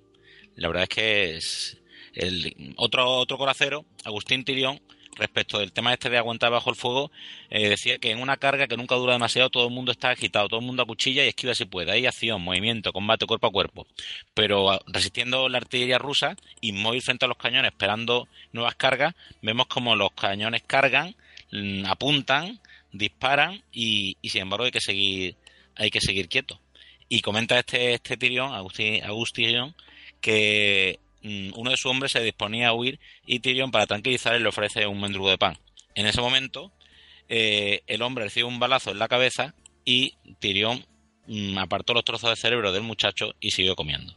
La 0.55 0.67
verdad 0.67 0.83
es 0.83 0.89
que 0.89 1.35
es 1.35 1.81
el 2.13 2.73
otro, 2.77 3.09
otro 3.09 3.37
coracero, 3.37 3.85
Agustín 4.03 4.43
Tirión, 4.43 4.81
respecto 5.17 5.59
del 5.59 5.71
tema 5.71 5.93
este 5.93 6.09
de 6.09 6.17
aguantar 6.17 6.51
bajo 6.51 6.69
el 6.69 6.75
fuego, 6.75 7.11
eh, 7.49 7.69
decía 7.69 7.97
que 7.97 8.11
en 8.11 8.19
una 8.19 8.37
carga 8.37 8.67
que 8.67 8.77
nunca 8.77 8.95
dura 8.95 9.13
demasiado 9.13 9.49
todo 9.49 9.67
el 9.67 9.73
mundo 9.73 9.91
está 9.91 10.09
agitado, 10.09 10.47
todo 10.47 10.59
el 10.59 10.65
mundo 10.65 10.83
a 10.83 10.85
cuchilla 10.85 11.25
y 11.25 11.29
esquiva 11.29 11.53
si 11.55 11.65
puede. 11.65 11.91
Hay 11.91 12.05
acción, 12.05 12.41
movimiento, 12.41 12.93
combate 12.93 13.25
cuerpo 13.25 13.47
a 13.47 13.51
cuerpo. 13.51 13.87
Pero 14.33 14.71
ah, 14.71 14.81
resistiendo 14.87 15.49
la 15.49 15.57
artillería 15.57 15.97
rusa, 15.97 16.35
inmóvil 16.61 17.01
frente 17.01 17.25
a 17.25 17.27
los 17.27 17.37
cañones, 17.37 17.71
esperando 17.71 18.27
nuevas 18.53 18.75
cargas, 18.75 19.13
vemos 19.41 19.67
como 19.67 19.95
los 19.95 20.11
cañones 20.11 20.63
cargan, 20.65 21.15
mm, 21.51 21.85
apuntan, 21.85 22.59
disparan 22.91 23.61
y, 23.71 24.17
sin 24.23 24.41
embargo 24.41 24.65
hay 24.65 24.71
que 24.71 24.81
seguir, 24.81 25.35
hay 25.75 25.89
que 25.89 26.01
seguir 26.01 26.29
quieto. 26.29 26.59
Y 27.09 27.21
comenta 27.21 27.59
este, 27.59 27.93
este 27.93 28.17
Tirión, 28.17 28.53
Agustín, 28.53 29.03
Agustín 29.03 29.75
que 30.21 30.99
uno 31.23 31.69
de 31.69 31.77
sus 31.77 31.87
hombres 31.87 32.11
se 32.11 32.21
disponía 32.21 32.69
a 32.69 32.73
huir 32.73 32.99
y 33.25 33.39
Tyrion, 33.39 33.71
para 33.71 33.87
tranquilizarle, 33.87 34.39
le 34.39 34.49
ofrece 34.49 34.87
un 34.87 34.99
mendrugo 34.99 35.29
de 35.29 35.37
pan. 35.37 35.57
En 35.95 36.05
ese 36.05 36.21
momento, 36.21 36.71
eh, 37.29 37.83
el 37.87 38.01
hombre 38.01 38.25
recibe 38.25 38.45
un 38.45 38.59
balazo 38.59 38.91
en 38.91 38.99
la 38.99 39.07
cabeza 39.07 39.53
y 39.85 40.15
Tyrion 40.39 40.85
mm, 41.27 41.57
apartó 41.57 41.93
los 41.93 42.03
trozos 42.03 42.29
de 42.29 42.35
cerebro 42.35 42.71
del 42.71 42.83
muchacho 42.83 43.33
y 43.39 43.51
siguió 43.51 43.75
comiendo. 43.75 44.15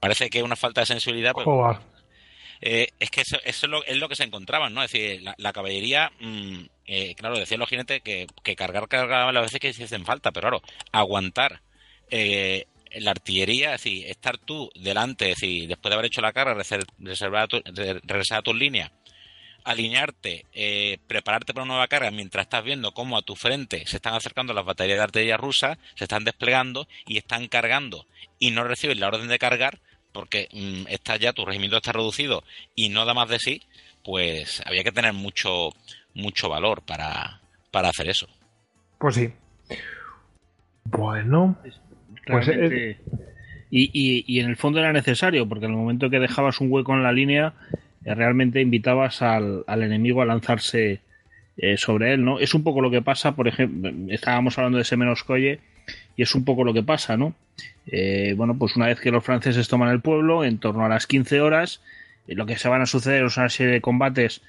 Parece 0.00 0.30
que 0.30 0.38
es 0.38 0.44
una 0.44 0.56
falta 0.56 0.80
de 0.80 0.86
sensibilidad, 0.86 1.32
pero 1.36 1.78
eh, 2.62 2.88
es 2.98 3.10
que 3.10 3.22
eso, 3.22 3.38
es, 3.44 3.62
lo, 3.64 3.84
es, 3.84 3.96
lo, 3.96 4.08
que 4.08 4.16
se 4.16 4.24
encontraban, 4.24 4.74
¿no? 4.74 4.82
Es 4.82 4.92
decir, 4.92 5.22
la, 5.36 5.52
caballería, 5.52 6.12
mm, 6.20 6.60
eh, 6.86 7.14
claro, 7.14 7.38
decían 7.38 7.60
los 7.60 7.68
jinetes 7.68 8.02
que, 8.02 8.26
que 8.42 8.56
cargar 8.56 8.88
cargaban 8.88 9.34
las 9.34 9.44
veces 9.44 9.60
que 9.60 9.72
se 9.72 9.84
hacen 9.84 10.04
falta, 10.04 10.30
pero 10.32 10.48
claro, 10.48 10.62
aguantar 10.92 11.62
la 12.98 13.12
artillería, 13.12 13.74
es 13.74 13.82
decir, 13.82 14.06
estar 14.06 14.38
tú 14.38 14.70
delante, 14.74 15.30
es 15.30 15.36
decir, 15.36 15.68
después 15.68 15.90
de 15.90 15.94
haber 15.94 16.06
hecho 16.06 16.20
la 16.20 16.32
carga, 16.32 16.54
reservar 16.98 17.48
regresar 18.02 18.38
a 18.38 18.42
tus 18.42 18.54
líneas, 18.54 18.90
alinearte, 19.64 20.46
eh, 20.52 20.98
prepararte 21.06 21.52
para 21.52 21.64
una 21.64 21.74
nueva 21.74 21.88
carga 21.88 22.10
mientras 22.10 22.44
estás 22.44 22.64
viendo 22.64 22.92
cómo 22.92 23.16
a 23.16 23.22
tu 23.22 23.36
frente 23.36 23.86
se 23.86 23.96
están 23.96 24.14
acercando 24.14 24.52
las 24.52 24.64
baterías 24.64 24.98
de 24.98 25.04
artillería 25.04 25.36
rusas, 25.36 25.78
se 25.94 26.04
están 26.04 26.24
desplegando 26.24 26.88
y 27.06 27.18
están 27.18 27.48
cargando 27.48 28.06
y 28.38 28.50
no 28.50 28.64
recibes 28.64 28.98
la 28.98 29.08
orden 29.08 29.28
de 29.28 29.38
cargar 29.38 29.80
porque 30.12 30.48
mm, 30.52 30.88
está 30.88 31.16
ya 31.16 31.32
tu 31.32 31.44
regimiento 31.44 31.76
está 31.76 31.92
reducido 31.92 32.42
y 32.74 32.88
no 32.88 33.04
da 33.04 33.14
más 33.14 33.28
de 33.28 33.38
sí, 33.38 33.62
pues 34.04 34.62
había 34.66 34.84
que 34.84 34.92
tener 34.92 35.12
mucho 35.12 35.70
mucho 36.14 36.48
valor 36.48 36.82
para, 36.82 37.40
para 37.70 37.90
hacer 37.90 38.08
eso. 38.08 38.26
Pues 38.98 39.14
sí. 39.14 39.32
Bueno, 40.84 41.56
pues, 42.26 42.48
eh, 42.48 42.96
y, 43.70 44.40
en 44.40 44.48
el 44.48 44.56
fondo 44.56 44.80
era 44.80 44.92
necesario, 44.92 45.48
porque 45.48 45.66
en 45.66 45.72
el 45.72 45.76
momento 45.76 46.10
que 46.10 46.18
dejabas 46.18 46.60
un 46.60 46.70
hueco 46.70 46.94
en 46.94 47.02
la 47.02 47.12
línea, 47.12 47.54
eh, 48.04 48.14
realmente 48.14 48.60
invitabas 48.60 49.22
al, 49.22 49.64
enemigo 49.68 50.22
a 50.22 50.26
lanzarse 50.26 51.00
eh, 51.56 51.76
sobre 51.76 52.14
él, 52.14 52.24
¿no? 52.24 52.38
Es 52.38 52.54
un 52.54 52.62
poco 52.62 52.80
lo 52.80 52.90
que 52.90 53.02
pasa, 53.02 53.36
por 53.36 53.48
ejemplo, 53.48 53.92
estábamos 54.08 54.58
hablando 54.58 54.78
de 54.78 54.84
Semenoscoye, 54.84 55.60
y 56.16 56.22
es 56.22 56.34
un 56.34 56.44
poco 56.44 56.64
lo 56.64 56.72
que 56.72 56.82
pasa, 56.82 57.16
¿no? 57.16 57.34
bueno, 58.36 58.56
pues 58.56 58.76
una 58.76 58.86
vez 58.86 59.00
que 59.00 59.10
los 59.10 59.24
franceses 59.24 59.66
toman 59.66 59.88
el 59.88 60.00
pueblo, 60.00 60.44
en 60.44 60.58
torno 60.58 60.84
a 60.84 60.88
las 60.88 61.08
15 61.08 61.40
horas, 61.40 61.82
lo 62.28 62.46
que 62.46 62.56
se 62.56 62.68
van 62.68 62.82
a 62.82 62.86
suceder 62.86 63.24
es 63.24 63.36
una 63.36 63.48
serie 63.48 63.72
de 63.72 63.80
combates 63.80 64.42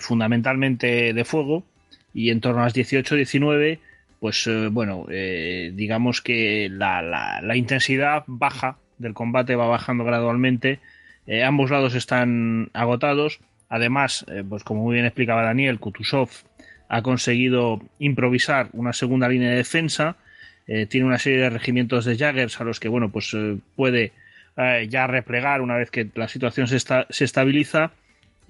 fundamentalmente 0.00 1.12
de 1.12 1.24
fuego, 1.24 1.64
y 2.12 2.30
en 2.30 2.40
torno 2.40 2.62
a 2.62 2.64
las 2.64 2.74
18-19 2.74 3.78
pues 4.20 4.46
eh, 4.46 4.68
bueno, 4.70 5.06
eh, 5.10 5.72
digamos 5.74 6.20
que 6.20 6.68
la, 6.70 7.40
intensidad 7.56 8.24
baja 8.26 8.76
del 8.98 9.14
combate 9.14 9.56
va 9.56 9.66
bajando 9.66 10.04
gradualmente. 10.04 10.78
Eh, 11.26 11.42
ambos 11.42 11.70
lados 11.70 11.94
están 11.94 12.70
agotados. 12.74 13.40
Además, 13.70 14.26
pues 14.48 14.64
como 14.64 14.82
muy 14.82 14.94
bien 14.94 15.06
explicaba 15.06 15.44
Daniel, 15.44 15.78
Kutuzov 15.78 16.28
ha 16.88 17.02
conseguido 17.02 17.80
improvisar 18.00 18.68
una 18.72 18.92
segunda 18.92 19.28
línea 19.28 19.50
de 19.50 19.56
defensa. 19.56 20.16
tiene 20.66 21.06
una 21.06 21.20
serie 21.20 21.38
de 21.38 21.50
regimientos 21.50 22.04
de 22.04 22.16
Jaggers 22.16 22.60
a 22.60 22.64
los 22.64 22.80
que 22.80 22.88
bueno, 22.88 23.10
pues 23.10 23.36
puede 23.76 24.12
ya 24.88 25.06
replegar 25.06 25.60
una 25.60 25.76
vez 25.76 25.92
que 25.92 26.08
la 26.16 26.26
situación 26.26 26.66
se, 26.66 26.80
se 26.80 27.24
estabiliza 27.24 27.92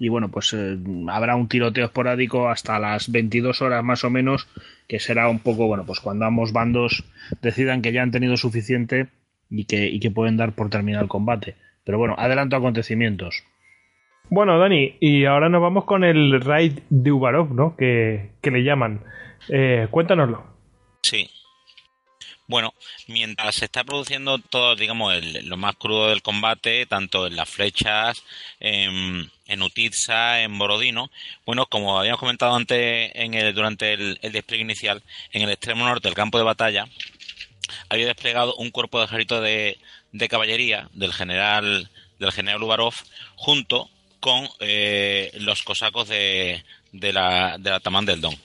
y 0.01 0.09
bueno, 0.09 0.29
pues 0.29 0.51
eh, 0.53 0.79
habrá 1.09 1.35
un 1.35 1.47
tiroteo 1.47 1.85
esporádico 1.85 2.49
hasta 2.49 2.79
las 2.79 3.11
22 3.11 3.61
horas 3.61 3.83
más 3.83 4.03
o 4.03 4.09
menos, 4.09 4.47
que 4.87 4.99
será 4.99 5.29
un 5.29 5.37
poco, 5.37 5.67
bueno, 5.67 5.85
pues 5.85 5.99
cuando 5.99 6.25
ambos 6.25 6.53
bandos 6.53 7.03
decidan 7.43 7.83
que 7.83 7.91
ya 7.91 8.01
han 8.01 8.09
tenido 8.09 8.35
suficiente 8.35 9.09
y 9.51 9.65
que, 9.65 9.89
y 9.89 9.99
que 9.99 10.09
pueden 10.09 10.37
dar 10.37 10.53
por 10.53 10.71
terminado 10.71 11.03
el 11.03 11.07
combate. 11.07 11.55
Pero 11.83 11.99
bueno, 11.99 12.15
adelanto 12.17 12.55
acontecimientos. 12.55 13.43
Bueno, 14.27 14.57
Dani, 14.57 14.95
y 14.99 15.25
ahora 15.25 15.49
nos 15.49 15.61
vamos 15.61 15.85
con 15.85 16.03
el 16.03 16.41
raid 16.41 16.79
de 16.89 17.11
Ubarov, 17.11 17.53
¿no? 17.53 17.75
Que, 17.75 18.31
le 18.41 18.63
llaman. 18.63 19.03
Eh, 19.49 19.87
cuéntanoslo. 19.91 20.43
Sí, 21.03 21.29
bueno, 22.51 22.73
mientras 23.07 23.55
se 23.55 23.63
está 23.63 23.85
produciendo 23.85 24.37
todo, 24.37 24.75
digamos, 24.75 25.15
lo 25.45 25.55
más 25.55 25.77
crudo 25.77 26.09
del 26.09 26.21
combate, 26.21 26.85
tanto 26.85 27.25
en 27.25 27.37
las 27.37 27.47
flechas, 27.47 28.25
en, 28.59 29.31
en 29.51 29.61
Utitsa, 29.61 30.41
en 30.41 30.57
Borodino, 30.57 31.11
bueno, 31.45 31.65
como 31.65 31.99
habíamos 31.99 32.19
comentado 32.19 32.55
antes 32.55 33.11
en 33.13 33.33
el, 33.33 33.53
durante 33.53 33.93
el, 33.93 34.19
despliegue 34.21 34.63
inicial, 34.63 35.03
en 35.33 35.41
el 35.43 35.49
extremo 35.49 35.85
norte 35.85 36.07
del 36.07 36.15
campo 36.15 36.37
de 36.37 36.43
batalla, 36.43 36.87
había 37.89 38.07
desplegado 38.07 38.55
un 38.55 38.71
cuerpo 38.71 38.99
de 38.99 39.05
ejército 39.05 39.41
de, 39.41 39.77
caballería 40.29 40.89
del 40.93 41.13
general 41.13 41.89
del 42.19 42.31
general 42.31 42.61
Ubarov 42.61 42.93
junto 43.35 43.89
con 44.19 44.47
eh, 44.59 45.31
los 45.39 45.63
cosacos 45.63 46.07
de, 46.07 46.63
de 46.91 47.13
la, 47.13 47.57
de 47.57 47.69
la 47.71 47.79
Tamán 47.79 48.05
del 48.05 48.21
Don. 48.21 48.35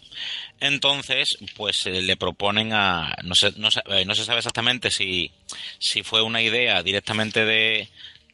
Entonces, 0.60 1.36
pues 1.56 1.84
le 1.84 2.16
proponen 2.16 2.72
a. 2.72 3.14
No 3.22 3.34
se, 3.34 3.52
no, 3.56 3.68
eh, 3.86 4.04
no 4.06 4.14
se 4.14 4.24
sabe 4.24 4.38
exactamente 4.38 4.90
si, 4.90 5.30
si 5.78 6.02
fue 6.02 6.22
una 6.22 6.40
idea 6.40 6.82
directamente 6.82 7.44
de, 7.44 7.90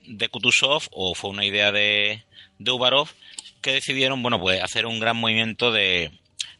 de 0.07 0.28
Kutuzov 0.28 0.84
o 0.92 1.15
fue 1.15 1.31
una 1.31 1.44
idea 1.44 1.73
de, 1.73 2.23
de 2.65 2.70
Ubarov 2.70 3.08
que 3.60 3.73
decidieron, 3.73 4.23
bueno, 4.23 4.41
pues 4.41 4.62
hacer 4.62 4.86
un 4.86 4.99
gran 5.00 5.16
movimiento 5.16 5.70
de, 5.73 6.10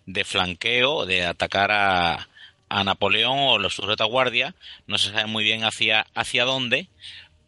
de 0.07 0.25
flanqueo, 0.25 1.05
de 1.07 1.25
atacar 1.27 1.71
a, 1.73 2.29
a 2.69 2.85
Napoleón 2.85 3.39
o 3.39 3.59
los 3.59 3.75
su 3.75 3.83
retaguardia. 3.83 4.55
No 4.87 4.99
se 4.99 5.11
sabe 5.11 5.27
muy 5.27 5.43
bien 5.45 5.65
hacia, 5.65 6.07
hacia 6.15 6.45
dónde, 6.45 6.89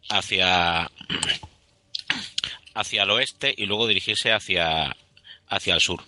hacia 0.09 0.89
hacia 2.73 3.03
el 3.03 3.11
oeste 3.11 3.53
y 3.57 3.65
luego 3.65 3.87
dirigirse 3.87 4.31
hacia, 4.33 4.95
hacia 5.47 5.73
el 5.75 5.79
sur. 5.81 6.03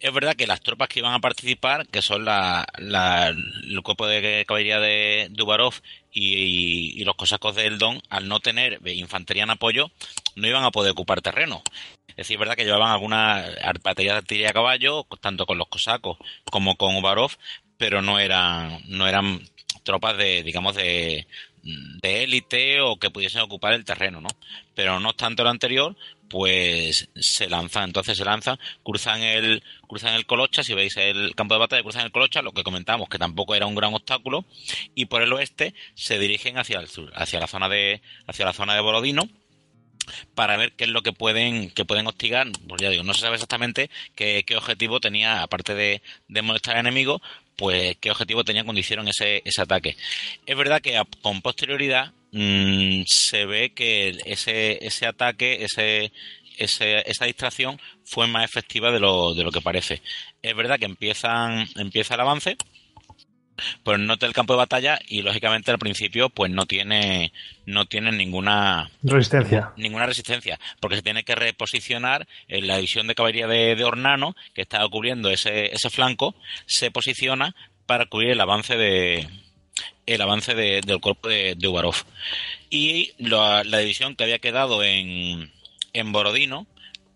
Es 0.00 0.12
verdad 0.12 0.34
que 0.36 0.46
las 0.46 0.60
tropas 0.60 0.88
que 0.88 1.00
iban 1.00 1.12
a 1.14 1.18
participar, 1.20 1.86
que 1.88 2.02
son 2.02 2.24
la, 2.24 2.66
la- 2.78 3.28
el 3.28 3.82
cuerpo 3.82 4.06
de 4.06 4.44
caballería 4.46 4.80
de 4.80 5.28
Dubarov 5.30 5.74
y, 6.18 6.98
y 6.98 7.04
los 7.04 7.14
cosacos 7.14 7.54
de 7.54 7.66
Eldon, 7.66 8.00
al 8.08 8.26
no 8.26 8.40
tener 8.40 8.80
infantería 8.88 9.42
en 9.42 9.50
apoyo, 9.50 9.90
no 10.34 10.48
iban 10.48 10.64
a 10.64 10.70
poder 10.70 10.92
ocupar 10.92 11.20
terreno. 11.20 11.62
Es 12.08 12.16
decir, 12.16 12.36
es 12.36 12.40
verdad 12.40 12.56
que 12.56 12.64
llevaban 12.64 12.90
algunas 12.90 13.44
baterías 13.82 14.14
de 14.14 14.18
artillería 14.18 14.50
a 14.50 14.54
caballo, 14.54 15.06
tanto 15.20 15.44
con 15.44 15.58
los 15.58 15.68
cosacos 15.68 16.16
como 16.50 16.76
con 16.76 16.96
Ubarov, 16.96 17.32
pero 17.76 18.00
no 18.00 18.18
eran, 18.18 18.80
no 18.86 19.06
eran 19.06 19.46
tropas 19.84 20.16
de, 20.16 20.42
digamos, 20.42 20.74
de, 20.74 21.26
de 21.62 22.24
élite 22.24 22.80
o 22.80 22.96
que 22.96 23.10
pudiesen 23.10 23.42
ocupar 23.42 23.74
el 23.74 23.84
terreno, 23.84 24.22
¿no? 24.22 24.28
Pero 24.74 24.98
no 25.00 25.10
obstante 25.10 25.42
lo 25.42 25.50
anterior, 25.50 25.96
pues 26.28 27.08
se 27.14 27.48
lanzan, 27.48 27.84
entonces 27.84 28.16
se 28.16 28.24
lanzan, 28.24 28.58
cruzan 28.82 29.22
el, 29.22 29.62
cruzan 29.86 30.14
el 30.14 30.26
Colocha, 30.26 30.62
si 30.62 30.74
veis 30.74 30.96
el 30.96 31.34
campo 31.34 31.54
de 31.54 31.60
batalla, 31.60 31.82
cruzan 31.82 32.04
el 32.04 32.12
Colocha, 32.12 32.42
lo 32.42 32.52
que 32.52 32.64
comentamos, 32.64 33.08
que 33.08 33.18
tampoco 33.18 33.54
era 33.54 33.66
un 33.66 33.74
gran 33.74 33.94
obstáculo, 33.94 34.44
y 34.94 35.06
por 35.06 35.22
el 35.22 35.32
oeste 35.32 35.74
se 35.94 36.18
dirigen 36.18 36.58
hacia 36.58 36.80
el 36.80 36.88
sur, 36.88 37.12
hacia 37.14 37.40
la 37.40 37.46
zona 37.46 37.68
de, 37.68 38.02
hacia 38.26 38.44
la 38.44 38.52
zona 38.52 38.74
de 38.74 38.80
Borodino, 38.80 39.28
para 40.34 40.56
ver 40.56 40.72
qué 40.72 40.84
es 40.84 40.90
lo 40.90 41.02
que 41.02 41.12
pueden, 41.12 41.70
que 41.70 41.84
pueden 41.84 42.06
hostigar, 42.06 42.48
pues 42.68 42.80
ya 42.80 42.90
digo, 42.90 43.02
no 43.02 43.14
se 43.14 43.22
sabe 43.22 43.34
exactamente 43.34 43.90
qué, 44.14 44.44
qué 44.46 44.56
objetivo 44.56 45.00
tenía, 45.00 45.42
aparte 45.42 45.74
de, 45.74 46.02
de 46.28 46.42
molestar 46.42 46.74
al 46.74 46.80
enemigo, 46.80 47.20
pues 47.56 47.96
qué 48.00 48.10
objetivo 48.10 48.44
tenía 48.44 48.64
cuando 48.64 48.80
hicieron 48.80 49.08
ese, 49.08 49.42
ese 49.44 49.62
ataque. 49.62 49.96
Es 50.44 50.56
verdad 50.56 50.80
que 50.80 51.00
con 51.22 51.42
posterioridad 51.42 52.12
mm, 52.32 53.02
se 53.06 53.46
ve 53.46 53.72
que 53.74 54.16
ese, 54.26 54.84
ese 54.84 55.06
ataque, 55.06 55.64
ese, 55.64 56.12
ese- 56.58 57.08
esa 57.10 57.24
distracción 57.26 57.80
fue 58.04 58.26
más 58.26 58.44
efectiva 58.44 58.90
de 58.90 59.00
lo, 59.00 59.34
de 59.34 59.44
lo 59.44 59.50
que 59.52 59.60
parece. 59.60 60.02
Es 60.42 60.54
verdad 60.54 60.78
que 60.78 60.84
empiezan, 60.86 61.66
empieza 61.76 62.14
el 62.14 62.20
avance 62.20 62.56
por 63.82 63.94
el 63.94 64.06
norte 64.06 64.26
del 64.26 64.34
campo 64.34 64.52
de 64.52 64.58
batalla 64.58 64.98
y 65.08 65.22
lógicamente 65.22 65.70
al 65.70 65.78
principio 65.78 66.28
pues 66.28 66.50
no 66.52 66.66
tiene 66.66 67.32
no 67.64 67.86
tiene 67.86 68.12
ninguna 68.12 68.90
Resistencia. 69.02 69.72
ninguna 69.78 70.04
resistencia, 70.04 70.60
porque 70.78 70.96
se 70.96 71.02
tiene 71.02 71.24
que 71.24 71.34
reposicionar 71.34 72.28
en 72.48 72.66
la 72.66 72.76
división 72.76 73.06
de 73.06 73.14
caballería 73.14 73.46
de, 73.46 73.74
de 73.74 73.84
Hornano, 73.84 74.36
que 74.52 74.60
estaba 74.60 74.86
cubriendo 74.90 75.30
ese, 75.30 75.72
ese 75.74 75.88
flanco, 75.88 76.34
se 76.66 76.90
posiciona 76.90 77.56
para 77.86 78.04
cubrir 78.06 78.30
el 78.32 78.40
avance 78.42 78.76
de 78.76 79.26
el 80.06 80.22
avance 80.22 80.54
de- 80.54 80.80
del 80.80 81.00
cuerpo 81.00 81.28
de, 81.28 81.54
de 81.56 81.68
Ubarov. 81.68 81.96
Y 82.70 83.12
la, 83.18 83.62
la 83.64 83.78
división 83.78 84.16
que 84.16 84.24
había 84.24 84.38
quedado 84.38 84.82
en, 84.82 85.52
en 85.92 86.12
Borodino, 86.12 86.66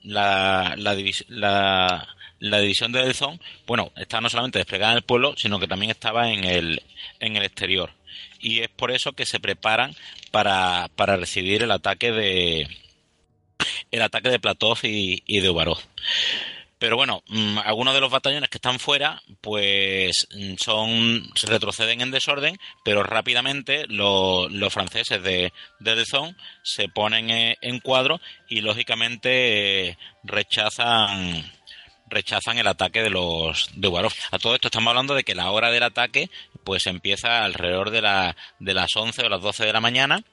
la, 0.02 0.75
la, 0.77 0.97
la, 1.28 2.09
la 2.39 2.60
división 2.60 2.93
de 2.93 3.02
Delzón, 3.05 3.41
bueno, 3.67 3.93
estaba 3.97 4.20
no 4.23 4.31
solamente 4.31 4.59
desplegada 4.59 4.93
en 4.93 4.99
el 4.99 5.05
pueblo, 5.05 5.35
sino 5.36 5.59
que 5.60 5.69
también 5.69 5.91
estaba 5.91 6.31
en 6.33 6.44
el, 6.44 6.83
en 7.20 7.36
el 7.36 7.44
exterior. 7.44 7.93
Y 8.41 8.60
es 8.60 8.69
por 8.69 8.91
eso 8.91 9.12
que 9.12 9.27
se 9.27 9.41
preparan 9.41 9.94
para, 10.31 10.89
para 10.97 11.17
recibir 11.17 11.62
el 11.62 11.70
ataque 11.70 12.10
de 12.12 12.69
el 13.91 14.02
ataque 14.02 14.31
de 14.31 14.41
Platov 14.41 14.78
y, 14.85 15.23
y 15.27 15.41
de 15.41 15.51
Ubarov. 15.51 15.78
Pero 16.81 16.97
bueno, 16.97 17.23
mm, 17.28 17.59
algunos 17.59 17.94
de 17.94 18.00
los 18.00 18.10
batallones 18.10 18.49
que 18.50 18.57
están 18.59 18.81
fuera, 18.81 19.23
pues 19.42 20.26
mm, 20.34 20.55
son 20.57 21.31
retroceden 21.44 22.00
en 22.00 22.10
desorden, 22.10 22.59
pero 22.84 23.02
rápidamente 23.05 23.86
lo- 23.86 24.49
los 24.49 24.73
franceses 24.73 25.23
de, 25.23 25.52
de 25.78 25.94
Delzón 25.94 26.36
se 26.65 26.89
ponen 26.89 27.31
eh, 27.31 27.57
en 27.60 27.78
cuadro 27.81 28.20
y 28.49 28.62
lógicamente 28.62 29.89
eh, 29.91 29.99
rechazan 30.25 31.44
rechazan 32.09 32.59
el 32.59 32.67
ataque 32.67 33.02
de 33.02 33.10
los 33.10 33.68
de 33.75 33.86
Ubarov. 33.86 34.12
A 34.33 34.39
todo 34.41 34.57
esto 34.57 34.67
estamos 34.67 34.89
hablando 34.91 35.15
de 35.15 35.23
que 35.23 35.36
la 35.36 35.50
hora 35.52 35.70
del 35.70 35.84
ataque 35.84 36.28
pues 36.65 36.89
empieza 36.89 37.44
alrededor 37.44 37.91
de, 37.91 38.02
la, 38.02 38.36
de 38.59 38.75
las 38.75 38.97
11 38.97 39.23
o 39.25 39.28
las 39.28 39.41
12 39.41 39.65
de 39.67 39.73
la 39.73 39.81
mañana 39.81 40.25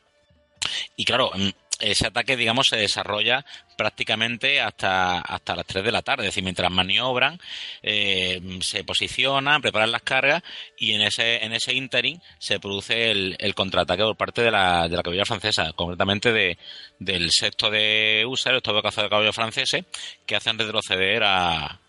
y 0.96 1.06
claro, 1.06 1.30
mm, 1.36 1.50
ese 1.80 2.08
ataque, 2.08 2.36
digamos, 2.36 2.68
se 2.68 2.78
desarrolla 2.78 3.46
prácticamente 3.78 4.60
hasta, 4.62 5.20
hasta 5.20 5.56
las 5.56 5.66
3 5.66 5.84
de 5.84 5.92
la 5.92 6.02
tarde. 6.02 6.24
Es 6.24 6.30
decir, 6.30 6.44
mientras 6.44 6.72
maniobran, 6.72 7.40
eh, 7.84 8.42
se 8.62 8.84
posicionan, 8.84 9.62
preparan 9.62 9.92
las 9.92 10.02
cargas 10.02 10.44
y 10.78 10.94
en 10.94 11.02
ese, 11.02 11.44
en 11.44 11.54
ese 11.54 11.74
interim 11.74 12.20
se 12.40 12.60
produce 12.60 13.12
el, 13.12 13.56
contraataque 13.56 14.04
por 14.04 14.18
parte 14.18 14.42
de 14.42 14.52
la, 14.52 14.88
de 14.88 14.96
la 14.96 15.04
caballería 15.04 15.26
francesa, 15.26 15.74
concretamente 15.74 16.32
de, 16.32 16.58
del 17.00 17.32
sexto 17.32 17.70
de 17.70 18.26
USA, 18.28 18.50
el 18.50 18.58
octavo 18.58 18.82
caza 18.82 19.04
de 19.04 19.10
caballos 19.10 19.36
franceses, 19.36 19.86
que 20.26 20.36
hacen 20.36 20.58
retroceder 20.58 21.24
a, 21.24 21.80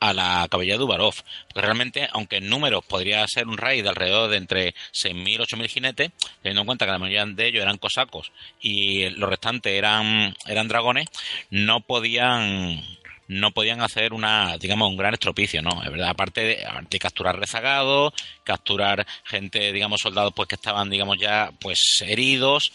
a 0.00 0.12
la 0.12 0.46
caballería 0.50 0.78
de 0.78 0.84
Ubarov. 0.84 1.14
Porque 1.48 1.66
realmente, 1.66 2.08
aunque 2.12 2.36
en 2.36 2.48
números 2.48 2.84
podría 2.84 3.26
ser 3.28 3.46
un 3.46 3.58
raid 3.58 3.82
de 3.82 3.88
alrededor 3.90 4.30
de 4.30 4.36
entre 4.36 4.74
6.000 4.92 5.28
y 5.28 5.36
8.000 5.38 5.68
jinetes, 5.68 6.10
teniendo 6.42 6.62
en 6.62 6.66
cuenta 6.66 6.84
que 6.84 6.92
la 6.92 6.98
mayoría 6.98 7.26
de 7.26 7.46
ellos 7.46 7.62
eran 7.62 7.78
cosacos 7.78 8.32
y 8.60 9.08
los 9.10 9.28
restantes 9.28 9.72
eran, 9.72 10.34
eran 10.46 10.68
dragones, 10.68 11.06
no 11.50 11.80
podían 11.80 12.82
no 13.26 13.52
podían 13.52 13.80
hacer 13.80 14.12
una 14.12 14.58
digamos 14.58 14.90
un 14.90 14.98
gran 14.98 15.14
estropicio 15.14 15.62
no 15.62 15.82
es 15.82 15.90
verdad 15.90 16.10
aparte 16.10 16.42
de, 16.42 16.66
de 16.90 16.98
capturar 16.98 17.38
rezagados 17.38 18.12
capturar 18.42 19.06
gente 19.24 19.72
digamos 19.72 20.02
soldados 20.02 20.34
pues 20.36 20.46
que 20.46 20.56
estaban 20.56 20.90
digamos 20.90 21.18
ya 21.18 21.50
pues 21.58 22.02
heridos 22.02 22.72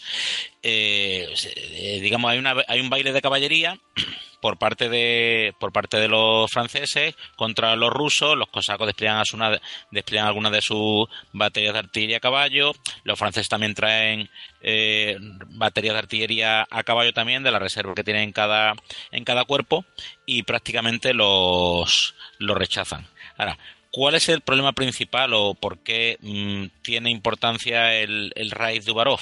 eh, 0.62 1.34
eh, 1.56 2.00
digamos 2.02 2.30
hay 2.30 2.38
una 2.38 2.54
hay 2.68 2.80
un 2.80 2.90
baile 2.90 3.12
de 3.12 3.22
caballería 3.22 3.78
por 4.42 4.58
parte 4.58 4.90
de 4.90 5.54
por 5.58 5.72
parte 5.72 5.98
de 5.98 6.08
los 6.08 6.50
franceses 6.50 7.14
contra 7.36 7.76
los 7.76 7.90
rusos. 7.90 8.36
Los 8.36 8.48
cosacos 8.48 8.86
despliegan, 8.86 9.18
a 9.18 9.60
despliegan 9.90 10.26
algunas 10.26 10.52
de 10.52 10.60
sus 10.60 11.08
baterías 11.32 11.72
de 11.72 11.78
artillería 11.78 12.18
a 12.18 12.20
caballo. 12.20 12.72
Los 13.04 13.18
franceses 13.18 13.48
también 13.48 13.74
traen 13.74 14.28
eh, 14.60 15.16
baterías 15.48 15.94
de 15.94 16.00
artillería 16.00 16.66
a 16.70 16.82
caballo 16.82 17.12
también 17.12 17.42
de 17.42 17.52
la 17.52 17.58
reserva 17.58 17.94
que 17.94 18.04
tienen 18.04 18.24
en 18.24 18.32
cada 18.32 18.74
en 19.12 19.24
cada 19.24 19.44
cuerpo 19.44 19.84
y 20.26 20.42
prácticamente 20.42 21.14
los 21.14 22.14
los 22.38 22.56
rechazan. 22.56 23.06
Ahora 23.36 23.58
¿Cuál 23.92 24.14
es 24.14 24.28
el 24.28 24.40
problema 24.40 24.72
principal 24.72 25.34
o 25.34 25.54
por 25.54 25.78
qué 25.78 26.16
mm, 26.20 26.82
tiene 26.82 27.10
importancia 27.10 27.92
el, 27.96 28.32
el 28.36 28.52
raid 28.52 28.84
de 28.84 28.92
Ubarov? 28.92 29.20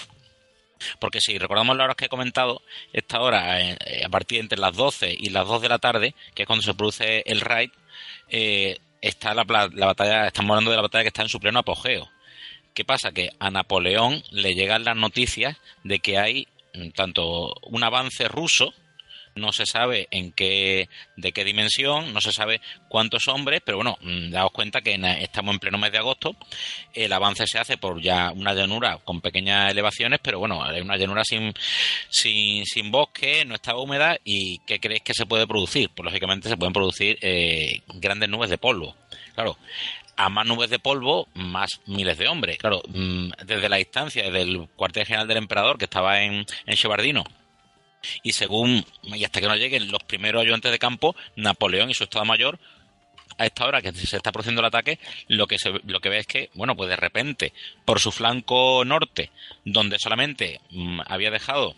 Porque 0.98 1.20
si 1.20 1.38
recordamos 1.38 1.76
las 1.76 1.84
horas 1.84 1.96
que 1.96 2.06
he 2.06 2.08
comentado, 2.08 2.62
esta 2.92 3.20
hora, 3.20 3.60
eh, 3.60 3.76
eh, 3.84 4.04
a 4.04 4.08
partir 4.08 4.38
de 4.38 4.42
entre 4.42 4.58
las 4.58 4.74
12 4.74 5.16
y 5.18 5.30
las 5.30 5.46
2 5.46 5.62
de 5.62 5.68
la 5.68 5.78
tarde, 5.78 6.14
que 6.34 6.42
es 6.42 6.46
cuando 6.46 6.62
se 6.62 6.74
produce 6.74 7.22
el 7.26 7.40
raid, 7.40 7.70
eh, 8.28 8.78
está 9.00 9.34
la, 9.34 9.44
la 9.72 9.86
batalla, 9.86 10.26
estamos 10.26 10.50
hablando 10.50 10.70
de 10.70 10.76
la 10.76 10.82
batalla 10.82 11.04
que 11.04 11.08
está 11.08 11.22
en 11.22 11.28
su 11.28 11.40
pleno 11.40 11.60
apogeo. 11.60 12.08
¿Qué 12.74 12.84
pasa? 12.84 13.10
Que 13.12 13.30
a 13.38 13.50
Napoleón 13.50 14.22
le 14.30 14.54
llegan 14.54 14.84
las 14.84 14.96
noticias 14.96 15.56
de 15.82 15.98
que 15.98 16.18
hay 16.18 16.46
mm, 16.74 16.90
tanto 16.90 17.54
un 17.62 17.82
avance 17.82 18.28
ruso, 18.28 18.72
no 19.38 19.52
se 19.52 19.66
sabe 19.66 20.08
en 20.10 20.32
qué, 20.32 20.88
de 21.16 21.32
qué 21.32 21.44
dimensión, 21.44 22.12
no 22.12 22.20
se 22.20 22.32
sabe 22.32 22.60
cuántos 22.88 23.28
hombres, 23.28 23.60
pero 23.64 23.78
bueno, 23.78 23.96
mm, 24.00 24.30
daos 24.30 24.52
cuenta 24.52 24.80
que 24.80 24.92
en- 24.94 25.04
estamos 25.04 25.54
en 25.54 25.58
pleno 25.60 25.78
mes 25.78 25.92
de 25.92 25.98
agosto, 25.98 26.36
el 26.94 27.12
avance 27.12 27.46
se 27.46 27.58
hace 27.58 27.76
por 27.78 28.00
ya 28.00 28.32
una 28.32 28.54
llanura 28.54 28.98
con 29.04 29.20
pequeñas 29.20 29.70
elevaciones, 29.70 30.20
pero 30.22 30.38
bueno, 30.38 30.60
una 30.82 30.96
llanura 30.96 31.24
sin, 31.24 31.52
sin, 32.08 32.64
sin 32.66 32.90
bosque, 32.90 33.44
no 33.44 33.54
está 33.54 33.76
húmeda, 33.76 34.18
y 34.24 34.58
¿qué 34.66 34.80
creéis 34.80 35.02
que 35.02 35.14
se 35.14 35.26
puede 35.26 35.46
producir? 35.46 35.90
Pues 35.94 36.04
lógicamente 36.04 36.48
se 36.48 36.56
pueden 36.56 36.72
producir 36.72 37.18
eh, 37.22 37.82
grandes 37.94 38.28
nubes 38.28 38.50
de 38.50 38.58
polvo. 38.58 38.94
Claro, 39.34 39.56
a 40.16 40.28
más 40.30 40.46
nubes 40.46 40.68
de 40.70 40.80
polvo, 40.80 41.28
más 41.34 41.68
miles 41.86 42.18
de 42.18 42.26
hombres. 42.26 42.58
Claro, 42.58 42.82
mm, 42.88 43.30
desde 43.44 43.68
la 43.68 43.76
distancia, 43.76 44.24
desde 44.24 44.42
el 44.42 44.68
cuartel 44.74 45.06
general 45.06 45.28
del 45.28 45.36
emperador, 45.36 45.78
que 45.78 45.84
estaba 45.84 46.22
en, 46.22 46.44
en 46.66 46.76
Chevardino, 46.76 47.22
y 48.22 48.32
según, 48.32 48.84
y 49.02 49.24
hasta 49.24 49.40
que 49.40 49.46
no 49.46 49.56
lleguen 49.56 49.90
los 49.90 50.02
primeros 50.04 50.42
ayudantes 50.42 50.70
de 50.70 50.78
campo, 50.78 51.16
Napoleón 51.36 51.90
y 51.90 51.94
su 51.94 52.04
Estado 52.04 52.24
Mayor, 52.24 52.58
a 53.36 53.46
esta 53.46 53.66
hora 53.66 53.80
que 53.80 53.92
se 53.92 54.16
está 54.16 54.32
produciendo 54.32 54.60
el 54.60 54.66
ataque, 54.66 54.98
lo 55.28 55.46
que 55.46 55.58
se, 55.58 55.70
lo 55.84 56.00
que 56.00 56.08
ve 56.08 56.18
es 56.18 56.26
que, 56.26 56.50
bueno, 56.54 56.76
pues 56.76 56.88
de 56.88 56.96
repente, 56.96 57.52
por 57.84 58.00
su 58.00 58.10
flanco 58.10 58.84
norte, 58.84 59.30
donde 59.64 59.98
solamente 59.98 60.60
mm, 60.70 61.00
había 61.06 61.30
dejado 61.30 61.74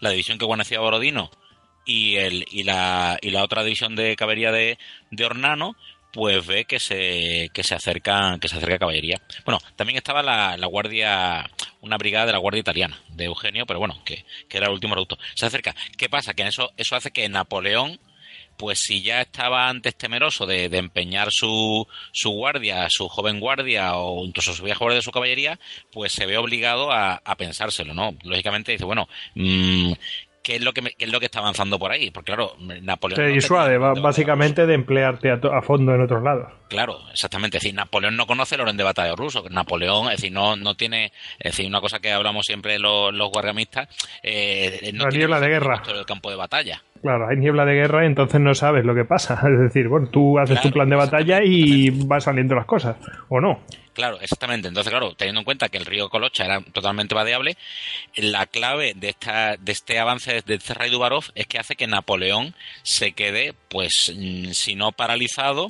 la 0.00 0.10
división 0.10 0.38
que 0.38 0.44
guarnecía 0.44 0.80
Borodino 0.80 1.30
y 1.84 2.16
el, 2.16 2.46
y 2.50 2.62
la, 2.62 3.18
y 3.20 3.30
la 3.30 3.42
otra 3.42 3.64
división 3.64 3.96
de 3.96 4.14
caballería 4.14 4.52
de, 4.52 4.78
de 5.10 5.24
Hornano, 5.24 5.76
pues 6.12 6.46
ve 6.46 6.64
que 6.64 6.78
se, 6.78 7.50
que 7.52 7.62
se 7.64 7.74
acerca, 7.74 8.36
que 8.40 8.48
se 8.48 8.56
acerca 8.56 8.78
caballería. 8.78 9.20
Bueno, 9.44 9.58
también 9.76 9.96
estaba 9.96 10.22
la, 10.22 10.56
la 10.56 10.66
guardia, 10.66 11.50
una 11.80 11.96
brigada 11.96 12.26
de 12.26 12.32
la 12.32 12.38
guardia 12.38 12.60
italiana, 12.60 13.00
de 13.08 13.24
Eugenio, 13.24 13.66
pero 13.66 13.78
bueno, 13.78 14.02
que, 14.04 14.24
que 14.48 14.58
era 14.58 14.66
el 14.66 14.72
último 14.74 14.94
reducto. 14.94 15.18
Se 15.34 15.46
acerca. 15.46 15.74
¿Qué 15.96 16.08
pasa? 16.08 16.34
Que 16.34 16.46
eso, 16.46 16.70
eso 16.76 16.96
hace 16.96 17.10
que 17.10 17.28
Napoleón, 17.28 17.98
pues 18.58 18.80
si 18.80 19.02
ya 19.02 19.22
estaba 19.22 19.68
antes 19.68 19.96
temeroso 19.96 20.44
de, 20.44 20.68
de 20.68 20.78
empeñar 20.78 21.28
su, 21.30 21.86
su 22.12 22.30
guardia, 22.30 22.86
su 22.90 23.08
joven 23.08 23.40
guardia 23.40 23.96
o 23.96 24.24
incluso 24.24 24.52
su 24.52 24.64
vieja 24.64 24.78
guardia 24.78 24.96
de 24.96 25.02
su 25.02 25.12
caballería, 25.12 25.58
pues 25.90 26.12
se 26.12 26.26
ve 26.26 26.36
obligado 26.36 26.92
a, 26.92 27.22
a 27.24 27.36
pensárselo, 27.36 27.94
¿no? 27.94 28.14
Lógicamente 28.22 28.72
dice, 28.72 28.84
bueno, 28.84 29.08
mm, 29.34 29.92
qué 30.42 30.56
es 30.56 30.62
lo 30.62 30.72
que, 30.72 30.82
qué 30.82 31.04
es 31.04 31.12
lo 31.12 31.20
que 31.20 31.26
está 31.26 31.38
avanzando 31.38 31.78
por 31.78 31.92
ahí. 31.92 32.10
Porque 32.10 32.32
claro, 32.32 32.52
Napoleón... 32.82 33.16
Te 33.16 33.28
disuade, 33.28 33.78
básicamente, 33.78 34.66
de 34.66 34.74
emplearte 34.74 35.30
a, 35.30 35.62
fondo 35.62 35.94
en 35.94 36.02
otros 36.02 36.22
lados. 36.22 36.52
Claro, 36.72 37.00
exactamente. 37.12 37.58
Es 37.58 37.62
decir, 37.62 37.76
Napoleón 37.76 38.16
no 38.16 38.26
conoce 38.26 38.54
el 38.54 38.62
orden 38.62 38.78
de 38.78 38.82
batalla 38.82 39.14
ruso. 39.14 39.44
Napoleón, 39.50 40.06
es 40.06 40.16
decir, 40.16 40.32
no, 40.32 40.56
no 40.56 40.74
tiene... 40.74 41.12
Es 41.38 41.52
decir, 41.52 41.66
una 41.66 41.82
cosa 41.82 42.00
que 42.00 42.10
hablamos 42.10 42.46
siempre 42.46 42.78
los, 42.78 43.12
los 43.12 43.30
guardiamistas... 43.30 43.88
Eh, 44.22 44.90
no 44.94 45.04
la 45.04 45.10
niebla 45.10 45.38
de 45.38 45.48
guerra. 45.48 45.82
El 45.86 46.06
campo 46.06 46.30
de 46.30 46.36
batalla. 46.36 46.82
Claro, 47.02 47.28
hay 47.28 47.36
niebla 47.36 47.66
de 47.66 47.74
guerra 47.74 48.04
y 48.04 48.06
entonces 48.06 48.40
no 48.40 48.54
sabes 48.54 48.86
lo 48.86 48.94
que 48.94 49.04
pasa. 49.04 49.34
Es 49.52 49.60
decir, 49.60 49.86
bueno, 49.88 50.08
tú 50.08 50.38
haces 50.38 50.62
tu 50.62 50.70
plan 50.70 50.88
de 50.88 50.96
batalla 50.96 51.42
y 51.44 51.90
van 51.90 52.22
saliendo 52.22 52.54
las 52.54 52.64
cosas, 52.64 52.96
¿o 53.28 53.38
no? 53.38 53.60
Claro, 53.92 54.18
exactamente. 54.22 54.68
Entonces, 54.68 54.90
claro, 54.90 55.12
teniendo 55.14 55.42
en 55.42 55.44
cuenta 55.44 55.68
que 55.68 55.76
el 55.76 55.84
río 55.84 56.08
Colocha 56.08 56.46
era 56.46 56.62
totalmente 56.72 57.14
vadeable, 57.14 57.58
la 58.16 58.46
clave 58.46 58.94
de 58.96 59.10
esta, 59.10 59.58
de 59.58 59.72
este 59.72 59.98
avance 59.98 60.40
de 60.40 60.54
este 60.54 60.72
rey 60.72 60.90
Dubarov 60.90 61.24
es 61.34 61.46
que 61.46 61.58
hace 61.58 61.76
que 61.76 61.86
Napoleón 61.86 62.54
se 62.82 63.12
quede, 63.12 63.52
pues, 63.68 64.10
mm, 64.16 64.52
si 64.52 64.74
no 64.74 64.92
paralizado, 64.92 65.66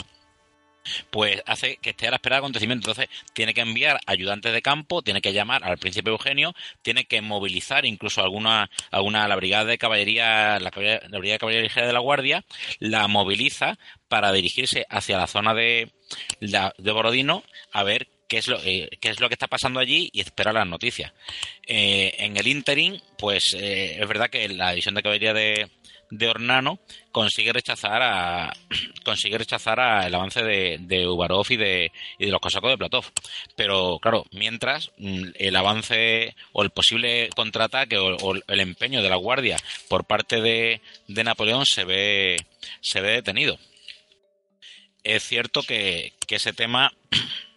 pues 1.10 1.42
hace 1.46 1.76
que 1.76 1.90
esté 1.90 2.08
a 2.08 2.10
la 2.10 2.16
espera 2.16 2.36
de 2.36 2.38
acontecimiento. 2.38 2.90
Entonces, 2.90 3.14
tiene 3.32 3.54
que 3.54 3.60
enviar 3.60 4.00
ayudantes 4.06 4.52
de 4.52 4.62
campo, 4.62 5.02
tiene 5.02 5.20
que 5.20 5.32
llamar 5.32 5.64
al 5.64 5.78
príncipe 5.78 6.10
Eugenio, 6.10 6.54
tiene 6.82 7.04
que 7.04 7.20
movilizar 7.20 7.84
incluso 7.84 8.22
alguna, 8.22 8.70
alguna 8.90 9.28
la 9.28 9.36
brigada 9.36 9.64
de 9.64 9.78
caballería, 9.78 10.58
la, 10.58 10.70
la 10.70 11.18
brigada 11.18 11.34
de 11.34 11.38
caballería 11.38 11.62
ligera 11.62 11.86
de 11.86 11.92
la 11.92 12.00
Guardia, 12.00 12.44
la 12.78 13.08
moviliza 13.08 13.78
para 14.08 14.32
dirigirse 14.32 14.86
hacia 14.90 15.18
la 15.18 15.26
zona 15.26 15.54
de, 15.54 15.90
de 16.40 16.92
Borodino 16.92 17.42
a 17.72 17.82
ver 17.82 18.08
qué 18.32 18.38
es 18.38 18.48
lo, 18.48 18.58
eh, 18.64 18.88
qué 19.00 19.10
es 19.10 19.20
lo 19.20 19.28
que 19.28 19.34
está 19.34 19.46
pasando 19.46 19.78
allí 19.78 20.08
y 20.10 20.20
esperar 20.20 20.54
las 20.54 20.66
noticias. 20.66 21.12
Eh, 21.66 22.14
en 22.18 22.36
el 22.36 22.46
interim, 22.46 22.98
pues 23.18 23.54
eh, 23.54 23.98
es 24.00 24.08
verdad 24.08 24.30
que 24.30 24.48
la 24.48 24.70
división 24.70 24.94
de 24.94 25.02
caballería 25.02 25.34
de, 25.34 25.70
de 26.12 26.28
Ornano 26.28 26.78
consigue 27.10 27.54
rechazar 27.54 28.02
a 28.02 28.52
consigue 29.04 29.38
rechazar 29.38 29.80
a 29.80 30.06
el 30.06 30.14
avance 30.14 30.42
de, 30.42 30.76
de 30.78 31.08
Ubarov 31.08 31.46
y 31.48 31.56
de, 31.56 31.90
y 32.18 32.26
de 32.26 32.30
los 32.30 32.40
cosacos 32.40 32.70
de 32.70 32.76
Platov. 32.76 33.06
Pero 33.56 33.98
claro, 33.98 34.26
mientras 34.30 34.92
mm, 34.98 35.28
el 35.34 35.56
avance 35.56 36.36
o 36.52 36.62
el 36.62 36.70
posible 36.70 37.30
contraataque 37.34 37.96
o, 37.96 38.34
el 38.34 38.60
empeño 38.60 39.02
de 39.02 39.08
la 39.08 39.16
guardia 39.16 39.56
por 39.88 40.04
parte 40.04 40.42
de, 40.42 40.82
de 41.08 41.24
Napoleón 41.24 41.64
se 41.64 41.84
ve 41.84 42.36
se 42.82 43.00
ve 43.00 43.12
detenido. 43.12 43.58
Es 45.04 45.22
cierto 45.24 45.62
que, 45.62 46.12
que 46.28 46.36
ese 46.36 46.52
tema 46.52 46.92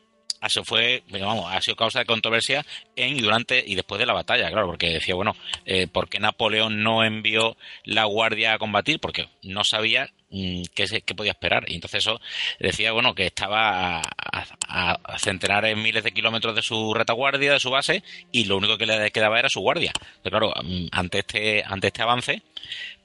eso 0.48 0.64
fue, 0.64 1.03
ha 1.48 1.61
sido 1.61 1.75
causa 1.75 1.99
de 1.99 2.06
controversia 2.06 2.65
en 2.95 3.17
y 3.17 3.22
durante 3.22 3.64
y 3.65 3.75
después 3.75 3.99
de 3.99 4.06
la 4.06 4.14
batalla, 4.14 4.49
claro, 4.49 4.67
porque 4.67 4.90
decía, 4.90 5.15
bueno, 5.15 5.35
eh, 5.65 5.88
¿por 5.88 6.09
qué 6.09 6.19
Napoleón 6.19 6.83
no 6.83 7.03
envió 7.03 7.57
la 7.83 8.06
guardia 8.06 8.53
a 8.53 8.57
combatir? 8.57 8.99
Porque 8.99 9.27
no 9.43 9.64
sabía 9.64 10.09
mm, 10.30 10.64
qué, 10.74 11.01
qué 11.06 11.15
podía 11.15 11.32
esperar. 11.32 11.65
Y 11.67 11.75
entonces 11.75 11.99
eso 11.99 12.19
decía, 12.59 12.91
bueno, 12.91 13.15
que 13.15 13.25
estaba 13.25 14.01
a, 14.01 15.17
centenares, 15.17 15.77
miles 15.77 16.03
de 16.03 16.11
kilómetros 16.11 16.56
de 16.56 16.61
su 16.61 16.93
retaguardia, 16.93 17.53
de 17.53 17.59
su 17.59 17.69
base, 17.69 18.03
y 18.32 18.45
lo 18.45 18.57
único 18.57 18.77
que 18.77 18.85
le 18.85 19.11
quedaba 19.11 19.40
era 19.40 19.49
su 19.49 19.61
guardia. 19.61 19.93
Pero 20.24 20.40
claro, 20.40 20.53
mm, 20.64 20.88
ante 20.91 21.19
este, 21.19 21.64
ante 21.65 21.88
este 21.88 22.01
avance, 22.01 22.41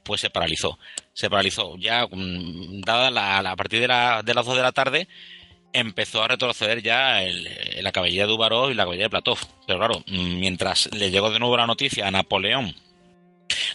pues 0.03 0.21
se 0.21 0.29
paralizó. 0.29 0.77
Se 1.13 1.29
paralizó. 1.29 1.75
Ya, 1.77 2.07
mm, 2.09 2.81
dada 2.81 3.11
la, 3.11 3.37
a 3.39 3.55
partir 3.55 3.79
de, 3.81 3.87
la, 3.87 4.21
de 4.23 4.33
las 4.33 4.45
2 4.45 4.55
de 4.55 4.61
la 4.61 4.71
tarde, 4.71 5.07
empezó 5.73 6.23
a 6.23 6.27
retroceder 6.27 6.81
ya 6.81 7.23
el, 7.23 7.47
la 7.81 7.91
caballería 7.91 8.27
de 8.27 8.33
Ubarov 8.33 8.71
y 8.71 8.73
la 8.73 8.83
caballería 8.83 9.05
de 9.05 9.09
Platov. 9.09 9.39
Pero 9.67 9.79
claro, 9.79 10.03
mientras 10.07 10.89
le 10.93 11.11
llegó 11.11 11.31
de 11.31 11.39
nuevo 11.39 11.57
la 11.57 11.67
noticia 11.67 12.07
a 12.07 12.11
Napoleón 12.11 12.75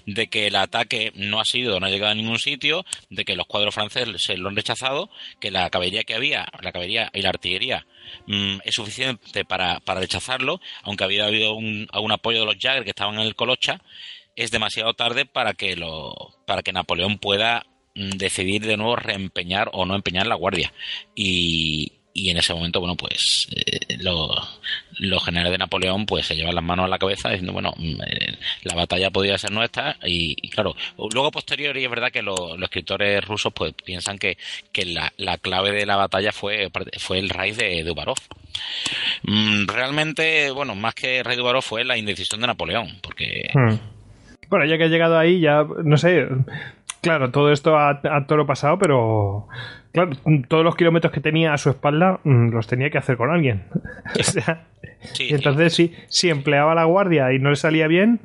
de 0.07 0.28
que 0.28 0.47
el 0.47 0.57
ataque 0.57 1.12
no 1.15 1.41
ha 1.41 1.44
sido, 1.44 1.78
no 1.81 1.86
ha 1.86 1.91
llegado 1.91 2.12
a 2.12 2.15
ningún 2.15 2.39
sitio, 2.39 2.84
de 3.10 3.25
que 3.25 3.36
los 3.36 3.47
cuadros 3.47 3.75
franceses 3.75 4.23
se 4.23 4.36
lo 4.36 4.49
han 4.49 4.57
rechazado, 4.57 5.10
que 5.41 5.50
la 5.50 5.68
caballería 5.70 6.05
que 6.05 6.15
había, 6.15 6.47
la 6.62 6.73
caballería 6.73 7.10
y 7.12 7.23
la 7.23 7.31
artillería, 7.31 7.86
mm, 8.26 8.58
es 8.65 8.75
suficiente 8.75 9.44
para, 9.44 9.81
para, 9.81 10.00
rechazarlo, 10.00 10.60
aunque 10.83 11.05
había 11.05 11.26
habido 11.26 11.55
un, 11.55 11.89
algún 11.92 12.12
apoyo 12.12 12.41
de 12.41 12.47
los 12.47 12.57
Jagger 12.58 12.84
que 12.84 12.91
estaban 12.91 13.16
en 13.16 13.23
el 13.23 13.34
Colocha, 13.34 13.81
es 14.36 14.50
demasiado 14.50 14.94
tarde 14.94 15.25
para 15.25 15.55
que, 15.55 15.76
lo, 15.76 16.34
para 16.47 16.62
que 16.62 16.73
Napoleón 16.73 17.18
pueda 17.18 17.66
decidir 17.97 18.65
de 18.66 18.76
nuevo 18.76 18.97
reempeñar 18.97 19.70
o 19.73 19.84
no 19.84 19.94
empeñar 19.94 20.26
la 20.26 20.34
guardia. 20.34 20.73
Y, 21.15 21.92
y 22.16 22.31
en 22.31 22.39
ese 22.39 22.55
momento, 22.55 22.81
bueno, 22.81 22.97
pues 22.97 23.47
eh, 23.55 23.99
los 23.99 25.25
generales 25.25 25.52
de 25.52 25.58
Napoleón 25.58 26.07
pues 26.07 26.26
se 26.26 26.34
llevan 26.34 26.55
las 26.55 26.65
manos 26.65 26.86
a 26.86 26.89
la 26.89 26.99
cabeza 26.99 27.28
diciendo, 27.28 27.52
bueno, 27.52 27.75
mm, 27.76 28.02
eh, 28.07 28.39
la 28.62 28.75
batalla 28.75 29.10
podría 29.10 29.36
ser 29.36 29.52
nuestra 29.52 29.99
y, 30.02 30.34
claro, 30.49 30.75
luego 31.12 31.31
posterior 31.31 31.76
y 31.76 31.84
es 31.84 31.91
verdad 31.91 32.10
que 32.10 32.23
los 32.23 32.39
escritores 32.62 33.23
rusos 33.23 33.52
pues 33.52 33.75
piensan 33.84 34.18
que, 34.18 34.39
que 34.73 34.86
la, 34.86 35.12
la, 35.18 35.36
clave 35.36 35.73
de 35.73 35.84
la 35.84 35.97
batalla 35.97 36.33
fue, 36.33 36.70
fue 36.99 37.18
el 37.18 37.28
rey 37.28 37.52
de, 37.52 37.84
de 37.84 37.91
Ubarov. 37.91 38.16
Mm, 39.25 39.66
realmente, 39.66 40.50
bueno, 40.52 40.75
más 40.75 40.94
que 40.94 41.23
rey 41.23 41.36
de 41.36 41.42
Ubarov 41.42 41.62
fue 41.62 41.84
la 41.84 41.99
indecisión 41.99 42.41
de 42.41 42.47
Napoleón, 42.47 42.99
porque... 43.02 43.50
Hmm. 43.52 43.76
Bueno, 44.49 44.65
ya 44.65 44.78
que 44.78 44.84
ha 44.84 44.89
llegado 44.89 45.18
ahí, 45.18 45.41
ya, 45.41 45.66
no 45.84 45.97
sé, 45.99 46.25
Claro, 47.07 47.31
todo 47.31 47.52
esto 47.52 47.78
a, 47.78 48.01
toro 48.26 48.47
pasado, 48.47 48.78
pero 48.78 49.47
claro, 49.93 50.10
todos 50.49 50.65
los 50.65 50.75
kilómetros 50.75 51.12
que 51.12 51.20
tenía 51.20 51.55
a 51.55 51.59
su 51.59 51.70
espalda 51.70 52.18
mm, 52.25 52.49
los 52.49 52.67
tenía 52.67 52.91
que 52.91 52.99
hacer 52.99 53.17
con 53.17 53.31
alguien. 53.31 53.62
o 54.18 54.23
sea, 54.25 54.65
y 55.20 55.33
entonces 55.33 55.73
sí. 55.73 55.94
si 56.09 56.31
empleaba 56.31 56.75
la 56.75 56.85
guardia 56.85 57.33
y 57.33 57.39
no 57.39 57.51
le 57.51 57.57
salía 57.57 57.86
bien, 57.86 58.20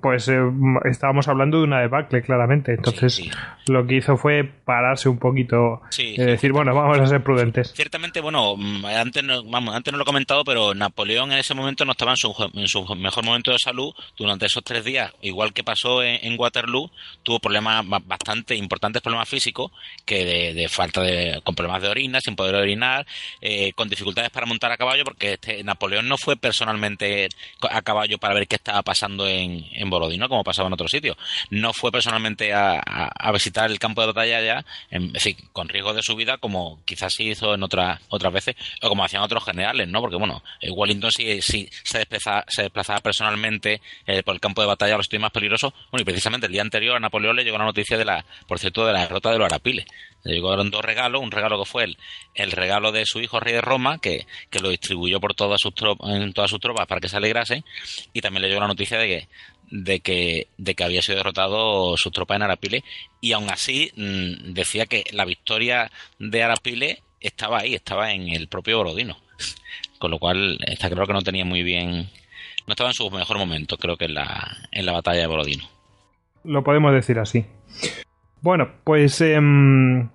pues 0.00 0.28
eh, 0.28 0.40
estábamos 0.84 1.28
hablando 1.28 1.58
de 1.58 1.64
una 1.64 1.80
debacle, 1.80 2.22
claramente. 2.22 2.72
Entonces, 2.72 3.22
lo 3.66 3.86
que 3.86 3.96
hizo 3.96 4.16
fue 4.16 4.44
pararse 4.44 5.08
un 5.08 5.18
poquito 5.18 5.82
y 5.98 6.16
decir, 6.16 6.52
bueno, 6.52 6.74
vamos 6.74 6.98
a 6.98 7.06
ser 7.06 7.22
prudentes. 7.22 7.72
Ciertamente, 7.74 8.20
bueno, 8.20 8.56
mm, 8.56 8.84
antes 8.86 9.22
no, 9.22 9.44
vamos, 9.44 9.74
antes 9.74 9.92
no 9.92 9.98
lo 9.98 10.02
he 10.02 10.06
comentado, 10.06 10.44
pero 10.44 10.74
Napoleón 10.74 11.32
en 11.32 11.38
ese 11.38 11.54
momento 11.54 11.84
no 11.84 11.92
estaba 11.92 12.12
en 12.12 12.16
su, 12.16 12.34
en 12.54 12.68
su 12.68 12.84
mejor 12.96 13.24
momento 13.24 13.52
de 13.52 13.58
salud. 13.58 13.92
Durante 14.16 14.46
esos 14.46 14.64
tres 14.64 14.84
días, 14.84 15.12
igual 15.22 15.52
que 15.52 15.62
pasó 15.62 16.02
en, 16.02 16.38
Waterloo, 16.38 16.90
tuvo 17.22 17.38
problemas 17.38 17.84
bastante 18.06 18.56
importantes, 18.56 19.02
problemas 19.02 19.28
físicos, 19.28 19.70
que 20.04 20.54
de, 20.54 20.68
falta 20.68 21.02
de, 21.02 21.40
con 21.44 21.54
problemas 21.54 21.82
de 21.82 21.88
orina, 21.88 22.20
sin 22.20 22.36
poder 22.36 22.54
orinar, 22.54 23.06
eh, 23.40 23.72
con 23.74 23.88
dificultades 23.88 24.30
para 24.30 24.46
montar 24.46 24.72
a 24.72 24.76
caballo, 24.76 25.04
porque 25.04 25.34
este, 25.34 25.62
Napoleón 25.62 26.08
no 26.08 26.16
fue 26.16 26.36
personalmente 26.36 27.28
a 27.70 27.82
caballo 27.82 28.18
para 28.18 28.34
ver 28.34 28.48
qué 28.48 28.56
estaba 28.56 28.82
pasando 28.82 28.93
en, 29.26 29.66
en 29.72 29.90
Borodino, 29.90 30.28
como 30.28 30.44
pasaba 30.44 30.68
en 30.68 30.74
otros 30.74 30.90
sitios. 30.90 31.16
No 31.50 31.72
fue 31.72 31.90
personalmente 31.92 32.52
a, 32.52 32.82
visitar 33.32 33.70
el 33.70 33.78
campo 33.78 34.00
de 34.00 34.08
batalla 34.08 34.40
ya, 34.40 34.64
en, 34.90 35.12
con 35.52 35.68
riesgo 35.68 35.92
de 35.92 36.02
su 36.02 36.14
vida, 36.16 36.38
como 36.38 36.80
quizás 36.84 37.14
sí 37.14 37.30
hizo 37.30 37.54
en 37.54 37.62
otras 37.62 38.00
otras 38.08 38.32
veces, 38.32 38.56
o 38.82 38.88
como 38.88 39.04
hacían 39.04 39.22
otros 39.22 39.44
generales, 39.44 39.88
¿no? 39.88 40.00
Porque, 40.00 40.16
bueno, 40.16 40.42
eh, 40.60 40.70
Wellington 40.70 41.10
sí, 41.10 41.40
se, 41.40 41.98
desplazaba, 41.98 42.44
se 42.48 42.62
desplazaba 42.62 43.00
personalmente 43.00 43.80
eh, 44.06 44.22
por 44.22 44.34
el 44.34 44.40
campo 44.40 44.60
de 44.60 44.68
batalla 44.68 44.94
a 44.94 44.98
los 44.98 45.08
más 45.18 45.30
peligrosos. 45.30 45.72
Bueno, 45.90 46.02
y 46.02 46.04
precisamente 46.04 46.46
el 46.46 46.52
día 46.52 46.62
anterior 46.62 46.96
a 46.96 47.00
Napoleón 47.00 47.36
le 47.36 47.44
llegó 47.44 47.58
la 47.58 47.64
noticia 47.64 47.96
de 47.96 48.04
la, 48.04 48.24
por 48.46 48.58
cierto, 48.58 48.86
de 48.86 48.92
la 48.92 49.00
derrota 49.00 49.30
de 49.30 49.38
los 49.38 49.46
Arapiles. 49.46 49.86
Le 50.24 50.34
llegaron 50.34 50.70
dos 50.70 50.82
regalos, 50.82 51.22
un 51.22 51.30
regalo 51.30 51.58
que 51.58 51.70
fue 51.70 51.84
el, 51.84 51.98
el 52.34 52.50
regalo 52.50 52.92
de 52.92 53.04
su 53.04 53.20
hijo 53.20 53.40
rey 53.40 53.52
de 53.52 53.60
Roma, 53.60 53.98
que, 53.98 54.26
que 54.50 54.60
lo 54.60 54.70
distribuyó 54.70 55.20
por 55.20 55.34
todas 55.34 55.60
sus 55.60 55.74
tropas, 55.74 56.10
en 56.10 56.32
todas 56.32 56.50
sus 56.50 56.60
tropas 56.60 56.86
para 56.86 57.00
que 57.00 57.08
se 57.08 57.16
alegrasen, 57.18 57.64
y 58.12 58.22
también 58.22 58.42
le 58.42 58.48
llegó 58.48 58.60
la 58.60 58.68
noticia 58.68 58.98
de 58.98 59.06
que, 59.06 59.28
de 59.70 60.00
que, 60.00 60.48
de 60.56 60.74
que 60.74 60.84
había 60.84 61.02
sido 61.02 61.18
derrotado 61.18 61.96
su 61.98 62.10
tropa 62.10 62.36
en 62.36 62.42
Arapile, 62.42 62.84
y 63.20 63.32
aún 63.32 63.50
así 63.50 63.92
mm, 63.96 64.54
decía 64.54 64.86
que 64.86 65.04
la 65.12 65.26
victoria 65.26 65.90
de 66.18 66.42
Arapile 66.42 67.02
estaba 67.20 67.58
ahí, 67.58 67.74
estaba 67.74 68.12
en 68.12 68.28
el 68.28 68.48
propio 68.48 68.78
Borodino. 68.78 69.18
Con 69.98 70.10
lo 70.10 70.18
cual, 70.18 70.58
está 70.66 70.88
claro 70.88 71.06
que 71.06 71.12
no 71.12 71.22
tenía 71.22 71.44
muy 71.44 71.62
bien, 71.62 72.08
no 72.66 72.72
estaba 72.72 72.90
en 72.90 72.94
su 72.94 73.10
mejor 73.10 73.36
momento, 73.36 73.76
creo 73.76 73.98
que 73.98 74.06
en 74.06 74.14
la, 74.14 74.56
en 74.72 74.86
la 74.86 74.92
batalla 74.92 75.20
de 75.20 75.26
Borodino. 75.26 75.68
Lo 76.44 76.64
podemos 76.64 76.92
decir 76.94 77.18
así. 77.18 77.44
Bueno, 78.44 78.68
pues 78.84 79.22
em, 79.22 80.10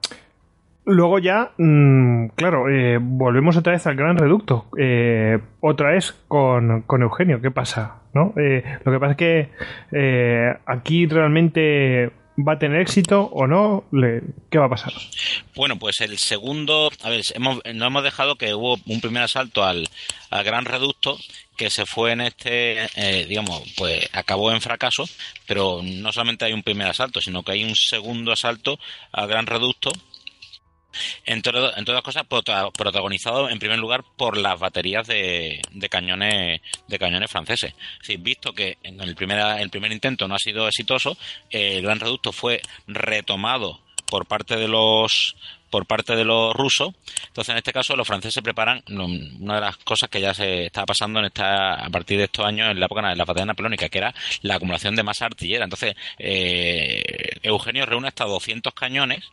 luego 0.86 1.18
ya, 1.18 1.50
mm, 1.58 2.28
claro, 2.36 2.70
eh, 2.70 3.00
volvemos 3.02 3.58
otra 3.58 3.74
vez 3.74 3.88
al 3.88 3.96
gran 3.96 4.20
reducto. 4.20 4.68
Eh, 4.78 5.40
otra 5.62 5.94
vez 5.94 6.14
con, 6.28 6.86
Eugenio. 6.88 7.42
¿Qué 7.42 7.50
pasa? 7.50 8.02
¿No? 8.14 8.36
Eh, 8.38 8.64
lo 8.86 8.92
que 8.92 9.00
pasa 9.00 9.12
es 9.14 9.18
que 9.18 10.60
aquí 10.68 11.08
realmente 11.08 12.12
va 12.38 12.54
a 12.54 12.60
tener 12.60 12.82
éxito 12.82 13.24
o 13.34 13.48
no? 13.48 13.86
¿Qué 14.52 14.60
va 14.60 14.66
a 14.66 14.70
pasar? 14.70 14.94
Bueno, 15.56 15.80
pues 15.80 16.00
el 16.02 16.20
segundo, 16.20 16.92
a 17.04 17.10
ver, 17.10 17.22
hemos, 17.34 17.62
no 17.74 17.88
hemos 17.88 18.04
dejado 18.04 18.36
que 18.36 18.54
hubo 18.54 18.78
un 18.86 19.02
primer 19.02 19.24
asalto 19.24 19.64
al, 19.64 19.88
al 20.30 20.44
Gran 20.44 20.66
Reducto 20.66 21.18
que 21.60 21.70
se 21.70 21.86
fue 21.86 22.14
en 22.14 22.22
este, 22.22 22.86
eh, 22.96 23.26
digamos, 23.28 23.62
pues 23.76 24.08
acabó 24.14 24.52
en 24.52 24.62
fracaso, 24.62 25.04
pero 25.46 25.82
no 25.84 26.12
solamente 26.14 26.46
hay 26.46 26.54
un 26.54 26.64
primer 26.64 26.88
asalto, 26.88 27.20
sino 27.20 27.44
que 27.44 27.52
hay 27.52 27.66
un 27.66 27.76
segundo 27.76 28.32
asalto 28.32 28.80
al 29.12 29.28
Gran 29.28 29.46
Reducto 29.46 29.92
Entre, 31.26 31.52
entre 31.78 31.94
otras 31.94 32.02
cosas, 32.02 32.24
prota- 32.28 32.72
protagonizado 32.72 33.50
en 33.50 33.60
primer 33.60 33.78
lugar 33.78 34.04
por 34.18 34.38
las 34.38 34.58
baterías 34.60 35.06
de, 35.06 35.62
de 35.72 35.90
cañones 35.90 36.62
de 36.88 36.98
cañones 36.98 37.30
franceses. 37.30 37.74
Es 37.74 38.00
decir, 38.08 38.20
visto 38.20 38.54
que 38.54 38.78
en 38.84 39.00
el 39.02 39.14
primer, 39.16 39.40
el 39.62 39.70
primer 39.70 39.92
intento 39.92 40.28
no 40.28 40.36
ha 40.36 40.40
sido 40.40 40.68
exitoso, 40.68 41.16
el 41.52 41.84
Gran 41.84 42.00
Reducto 42.00 42.32
fue 42.32 42.62
retomado 42.88 43.80
por 44.08 44.26
parte 44.26 44.56
de 44.56 44.68
los 44.68 45.36
por 45.70 45.86
parte 45.86 46.16
de 46.16 46.26
los 46.26 46.54
rusos. 46.54 46.94
Entonces, 47.28 47.52
en 47.52 47.58
este 47.58 47.74
caso, 47.74 47.96
los 47.96 48.08
franceses 48.08 48.44
preparan 48.44 48.84
una 48.88 49.56
de 49.56 49.62
las 49.62 49.78
cosas 49.78 50.10
que 50.10 50.22
ya 50.22 50.34
se 50.34 50.66
estaba 50.66 50.88
pasando 50.88 51.20
en 51.20 51.26
esta, 51.26 51.76
a 51.76 51.90
partir 51.90 52.18
de 52.18 52.26
estos 52.26 52.46
años 52.46 52.70
en 52.72 52.80
la 52.80 52.86
época 52.86 53.08
de 53.08 53.16
la 53.16 53.26
batalla 53.26 53.46
napoleónica, 53.46 53.90
que 53.90 53.98
era 53.98 54.14
la 54.42 54.56
acumulación 54.56 54.96
de 54.96 55.04
masa 55.04 55.26
artillera. 55.26 55.64
Entonces, 55.64 55.96
eh, 56.18 57.40
Eugenio 57.44 57.86
reúne 57.86 58.08
hasta 58.08 58.26
200 58.26 58.74
cañones 58.74 59.24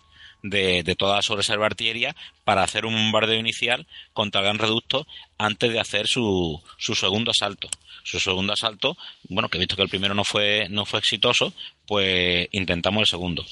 de, 0.43 0.83
de 0.83 0.95
toda 0.95 1.23
su 1.23 1.37
reserva 1.37 1.65
de 1.65 1.67
artillería 1.67 2.17
para 2.45 2.63
hacer 2.63 2.87
un 2.87 2.95
bombardeo 2.95 3.39
inicial 3.39 3.87
contra 4.13 4.41
el 4.41 4.47
Gran 4.47 4.59
Reducto 4.59 5.07
antes 5.39 5.73
de 5.73 5.81
hacer 5.81 6.07
su, 6.07 6.63
su 6.79 6.95
segundo 6.95 7.31
asalto. 7.31 7.69
Su 8.05 8.21
segundo 8.21 8.53
asalto, 8.53 8.97
bueno, 9.29 9.49
que 9.49 9.59
visto 9.59 9.75
que 9.75 9.83
el 9.83 9.89
primero 9.89 10.15
no 10.15 10.23
fue, 10.23 10.69
no 10.71 10.85
fue 10.85 11.01
exitoso, 11.01 11.53
pues 11.87 12.49
intentamos 12.53 13.01
el 13.01 13.07
segundo. 13.07 13.45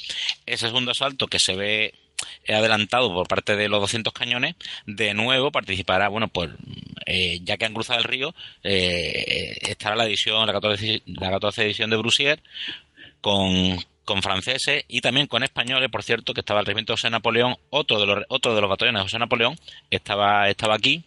Ese 0.46 0.66
segundo 0.66 0.92
asalto 0.92 1.26
que 1.26 1.40
se 1.40 1.56
ve 1.56 1.94
adelantado 2.48 3.12
por 3.12 3.26
parte 3.28 3.56
de 3.56 3.68
los 3.68 3.80
200 3.80 4.12
cañones, 4.12 4.54
de 4.86 5.14
nuevo 5.14 5.50
participará, 5.50 6.08
bueno, 6.08 6.28
pues 6.28 6.50
eh, 7.06 7.40
ya 7.42 7.56
que 7.56 7.64
han 7.66 7.74
cruzado 7.74 7.98
el 8.00 8.04
río, 8.04 8.34
eh, 8.62 9.56
estará 9.62 9.96
la 9.96 10.04
edición, 10.06 10.46
la 10.46 10.52
14, 10.52 11.02
la 11.06 11.30
14 11.30 11.62
edición 11.64 11.90
de 11.90 11.96
Brusier, 11.96 12.42
con, 13.20 13.76
con 14.04 14.22
franceses 14.22 14.84
y 14.88 15.00
también 15.00 15.26
con 15.26 15.42
españoles, 15.42 15.90
por 15.90 16.02
cierto, 16.02 16.34
que 16.34 16.40
estaba 16.40 16.60
el 16.60 16.66
regimiento 16.66 16.92
José 16.94 17.10
Napoleón, 17.10 17.56
otro 17.70 17.98
de 18.00 18.06
los, 18.06 18.24
otro 18.28 18.54
de 18.54 18.60
los 18.60 18.70
batallones 18.70 19.00
de 19.00 19.04
José 19.04 19.18
Napoleón, 19.18 19.58
estaba, 19.90 20.48
estaba 20.48 20.74
aquí. 20.74 21.02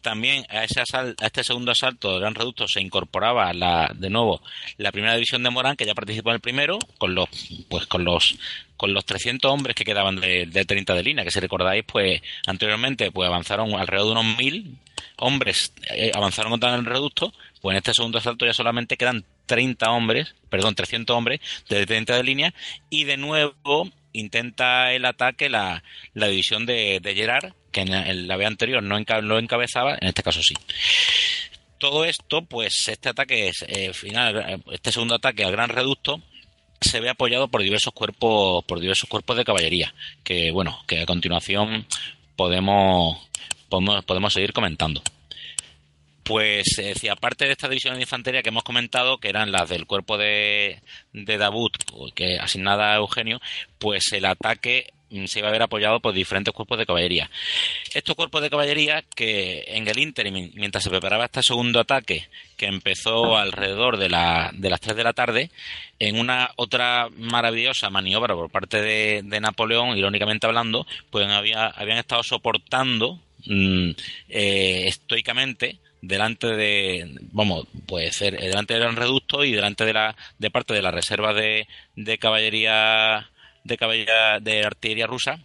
También 0.00 0.46
a, 0.48 0.64
ese 0.64 0.80
asal- 0.80 1.14
a 1.20 1.26
este 1.26 1.44
segundo 1.44 1.70
asalto 1.72 2.10
del 2.12 2.20
Gran 2.20 2.34
Reducto 2.34 2.66
se 2.68 2.80
incorporaba 2.80 3.52
la, 3.52 3.90
de 3.94 4.08
nuevo 4.08 4.40
la 4.78 4.92
primera 4.92 5.12
división 5.14 5.42
de 5.42 5.50
Morán, 5.50 5.76
que 5.76 5.84
ya 5.84 5.94
participó 5.94 6.30
en 6.30 6.36
el 6.36 6.40
primero, 6.40 6.78
con 6.96 7.14
los, 7.14 7.28
pues 7.68 7.86
con 7.86 8.04
los, 8.04 8.36
con 8.76 8.92
los 8.92 9.04
300 9.04 9.50
hombres 9.50 9.74
que 9.74 9.84
quedaban 9.84 10.16
de, 10.16 10.46
de 10.46 10.64
30 10.64 10.94
de 10.94 11.02
línea, 11.02 11.24
que 11.24 11.30
si 11.30 11.40
recordáis, 11.40 11.84
pues 11.84 12.20
anteriormente 12.46 13.10
pues 13.10 13.28
avanzaron 13.28 13.74
alrededor 13.74 14.06
de 14.06 14.20
unos 14.20 14.38
1000 14.38 14.78
hombres, 15.18 15.72
eh, 15.90 16.12
avanzaron 16.14 16.50
contra 16.50 16.74
el 16.74 16.84
reducto, 16.84 17.32
pues 17.60 17.74
en 17.74 17.78
este 17.78 17.94
segundo 17.94 18.18
asalto 18.18 18.46
ya 18.46 18.52
solamente 18.52 18.96
quedan 18.96 19.24
30 19.46 19.90
hombres, 19.90 20.34
perdón, 20.48 20.74
300 20.74 21.16
hombres 21.16 21.40
de 21.68 21.86
30 21.86 22.16
de 22.16 22.22
línea, 22.22 22.54
y 22.90 23.04
de 23.04 23.16
nuevo 23.16 23.90
intenta 24.12 24.92
el 24.92 25.04
ataque 25.04 25.48
la, 25.48 25.82
división 26.14 26.66
de, 26.66 27.00
de 27.00 27.14
Gerard, 27.14 27.52
que 27.72 27.82
en 27.82 27.90
la, 27.90 28.34
en 28.34 28.42
anterior 28.42 28.82
no 28.82 28.98
encabezaba, 28.98 29.96
en 30.00 30.08
este 30.08 30.22
caso 30.22 30.42
sí. 30.42 30.54
Todo 31.78 32.06
esto, 32.06 32.42
pues 32.42 32.88
este 32.88 33.10
ataque, 33.10 33.48
es, 33.48 33.64
eh, 33.68 33.92
final, 33.92 34.62
este 34.72 34.92
segundo 34.92 35.14
ataque 35.14 35.44
al 35.44 35.52
Gran 35.52 35.68
Reducto, 35.68 36.22
se 36.80 37.00
ve 37.00 37.08
apoyado 37.08 37.48
por 37.48 37.62
diversos 37.62 37.92
cuerpos, 37.92 38.64
por 38.64 38.80
diversos 38.80 39.08
cuerpos 39.08 39.36
de 39.36 39.44
caballería, 39.44 39.94
que 40.24 40.50
bueno, 40.50 40.78
que 40.86 41.02
a 41.02 41.06
continuación 41.06 41.86
podemos, 42.36 43.18
podemos, 43.68 44.04
podemos 44.04 44.32
seguir 44.32 44.52
comentando. 44.52 45.02
Pues 46.22 46.78
eh, 46.78 46.94
si 46.96 47.08
aparte 47.08 47.44
de 47.44 47.52
estas 47.52 47.70
divisiones 47.70 47.98
de 47.98 48.02
infantería 48.02 48.42
que 48.42 48.48
hemos 48.48 48.64
comentado, 48.64 49.18
que 49.18 49.28
eran 49.28 49.52
las 49.52 49.68
del 49.68 49.86
cuerpo 49.86 50.18
de, 50.18 50.80
de 51.12 51.38
Davut, 51.38 51.76
que 52.14 52.38
asignada 52.40 52.92
a 52.92 52.96
Eugenio, 52.96 53.40
pues 53.78 54.12
el 54.12 54.24
ataque 54.24 54.92
se 55.26 55.38
iba 55.38 55.48
a 55.48 55.52
ver 55.52 55.62
apoyado 55.62 56.00
por 56.00 56.12
diferentes 56.12 56.52
cuerpos 56.52 56.78
de 56.78 56.86
caballería. 56.86 57.30
Estos 57.94 58.14
cuerpos 58.14 58.42
de 58.42 58.50
caballería 58.50 59.02
que 59.14 59.64
en 59.68 59.86
el 59.86 59.98
interim, 59.98 60.50
mientras 60.54 60.84
se 60.84 60.90
preparaba 60.90 61.26
este 61.26 61.42
segundo 61.42 61.80
ataque, 61.80 62.28
que 62.56 62.66
empezó 62.66 63.36
alrededor 63.36 63.98
de, 63.98 64.08
la, 64.08 64.50
de 64.54 64.70
las 64.70 64.80
3 64.80 64.96
de 64.96 65.04
la 65.04 65.12
tarde, 65.12 65.50
en 65.98 66.18
una 66.18 66.50
otra 66.56 67.08
maravillosa 67.16 67.90
maniobra 67.90 68.34
por 68.34 68.50
parte 68.50 68.80
de, 68.82 69.40
Napoleón, 69.40 69.96
irónicamente 69.96 70.46
hablando, 70.46 70.86
pues 71.10 71.28
había, 71.28 71.66
habían 71.66 71.98
estado 71.98 72.22
soportando 72.22 73.20
mm, 73.46 73.90
eh, 74.28 74.84
estoicamente 74.86 75.78
delante 76.02 76.48
de 76.48 77.16
vamos 77.32 77.66
puede 77.86 78.12
ser 78.12 78.38
delante 78.38 78.74
del 78.78 78.94
reducto 78.94 79.44
y 79.44 79.52
delante 79.52 79.84
de 79.84 79.92
la 79.92 80.14
de 80.38 80.50
parte 80.50 80.74
de 80.74 80.82
la 80.82 80.92
reserva 80.92 81.32
de 81.32 81.66
caballería 82.18 83.28
de 83.66 83.76
caballería 83.76 84.38
de 84.40 84.64
artillería 84.64 85.06
rusa 85.06 85.38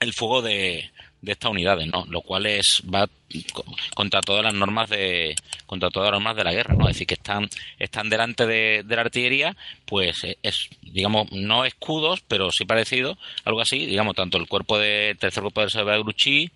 el 0.00 0.12
fuego 0.14 0.40
de, 0.42 0.90
de 1.20 1.32
estas 1.32 1.50
unidades 1.50 1.86
no 1.88 2.06
lo 2.08 2.22
cual 2.22 2.46
es 2.46 2.82
va 2.92 3.08
co- 3.52 3.64
contra 3.94 4.20
todas 4.22 4.42
las 4.44 4.54
normas 4.54 4.88
de 4.88 5.34
contra 5.66 5.90
todas 5.90 6.10
las 6.10 6.20
normas 6.20 6.36
de 6.36 6.44
la 6.44 6.52
guerra 6.52 6.74
no 6.74 6.88
es 6.88 6.94
decir 6.94 7.06
que 7.06 7.14
están 7.14 7.48
están 7.78 8.08
delante 8.08 8.46
de, 8.46 8.82
de 8.84 8.96
la 8.96 9.02
artillería 9.02 9.56
pues 9.84 10.24
eh, 10.24 10.38
es 10.42 10.68
digamos 10.82 11.30
no 11.32 11.64
escudos 11.64 12.22
pero 12.26 12.50
sí 12.50 12.64
parecido 12.64 13.18
algo 13.44 13.60
así 13.60 13.86
digamos 13.86 14.16
tanto 14.16 14.38
el 14.38 14.48
cuerpo 14.48 14.78
de 14.78 15.16
tercer 15.20 15.42
cuerpo 15.42 15.60
de 15.66 15.98
Grouchy 15.98 16.50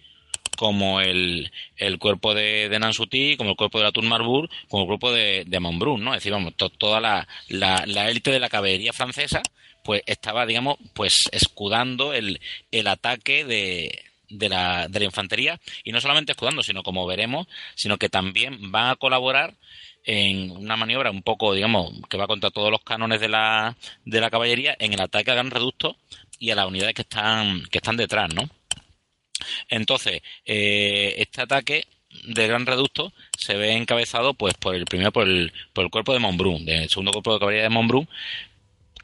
como 0.56 1.00
el, 1.00 1.50
el 1.76 1.98
cuerpo 1.98 2.32
de, 2.32 2.68
de 2.68 2.78
Nansouty, 2.78 3.36
como 3.36 3.50
el 3.50 3.56
cuerpo 3.56 3.78
de 3.78 3.84
la 3.84 3.92
Tour 3.92 4.04
Marbourg, 4.04 4.48
como 4.68 4.84
el 4.84 4.86
cuerpo 4.86 5.10
de, 5.12 5.42
de 5.46 5.58
Montbrun, 5.60 6.04
¿no? 6.04 6.12
Es 6.14 6.18
decir, 6.20 6.30
vamos, 6.32 6.54
to- 6.54 6.70
toda 6.70 7.00
la, 7.00 7.26
la, 7.48 7.82
la 7.86 8.08
élite 8.08 8.30
de 8.30 8.38
la 8.38 8.48
caballería 8.48 8.92
francesa, 8.92 9.42
pues 9.84 10.02
estaba, 10.06 10.46
digamos, 10.46 10.78
pues 10.94 11.24
escudando 11.30 12.14
el, 12.14 12.40
el 12.72 12.86
ataque 12.86 13.44
de, 13.44 14.02
de 14.30 14.48
la, 14.48 14.88
de 14.88 14.98
la 14.98 15.04
infantería, 15.04 15.60
y 15.84 15.92
no 15.92 16.00
solamente 16.00 16.32
escudando, 16.32 16.62
sino 16.62 16.82
como 16.82 17.06
veremos, 17.06 17.46
sino 17.74 17.98
que 17.98 18.08
también 18.08 18.72
van 18.72 18.90
a 18.90 18.96
colaborar 18.96 19.54
en 20.04 20.50
una 20.50 20.76
maniobra 20.76 21.10
un 21.10 21.22
poco, 21.22 21.54
digamos, 21.54 21.92
que 22.08 22.16
va 22.16 22.26
contra 22.26 22.50
todos 22.50 22.70
los 22.70 22.82
cánones 22.82 23.20
de 23.20 23.28
la, 23.28 23.76
de 24.04 24.20
la 24.20 24.30
caballería 24.30 24.74
en 24.78 24.92
el 24.94 25.00
ataque 25.00 25.30
a 25.30 25.34
gran 25.34 25.50
reducto 25.50 25.96
y 26.38 26.50
a 26.50 26.54
las 26.54 26.66
unidades 26.66 26.94
que 26.94 27.02
están, 27.02 27.62
que 27.70 27.78
están 27.78 27.96
detrás, 27.96 28.32
¿no? 28.34 28.48
Entonces, 29.68 30.22
eh, 30.46 31.14
este 31.18 31.42
ataque 31.42 31.86
de 32.26 32.46
gran 32.46 32.64
reducto 32.64 33.12
se 33.36 33.56
ve 33.56 33.72
encabezado 33.72 34.34
pues 34.34 34.54
por 34.54 34.74
el 34.74 34.84
primero 34.84 35.12
por 35.12 35.26
el, 35.26 35.52
por 35.72 35.84
el 35.84 35.90
cuerpo 35.90 36.12
de 36.12 36.20
Montbrun, 36.20 36.64
del 36.64 36.88
segundo 36.88 37.12
cuerpo 37.12 37.34
de 37.34 37.40
caballería 37.40 37.64
de 37.64 37.70
Montbrun, 37.70 38.08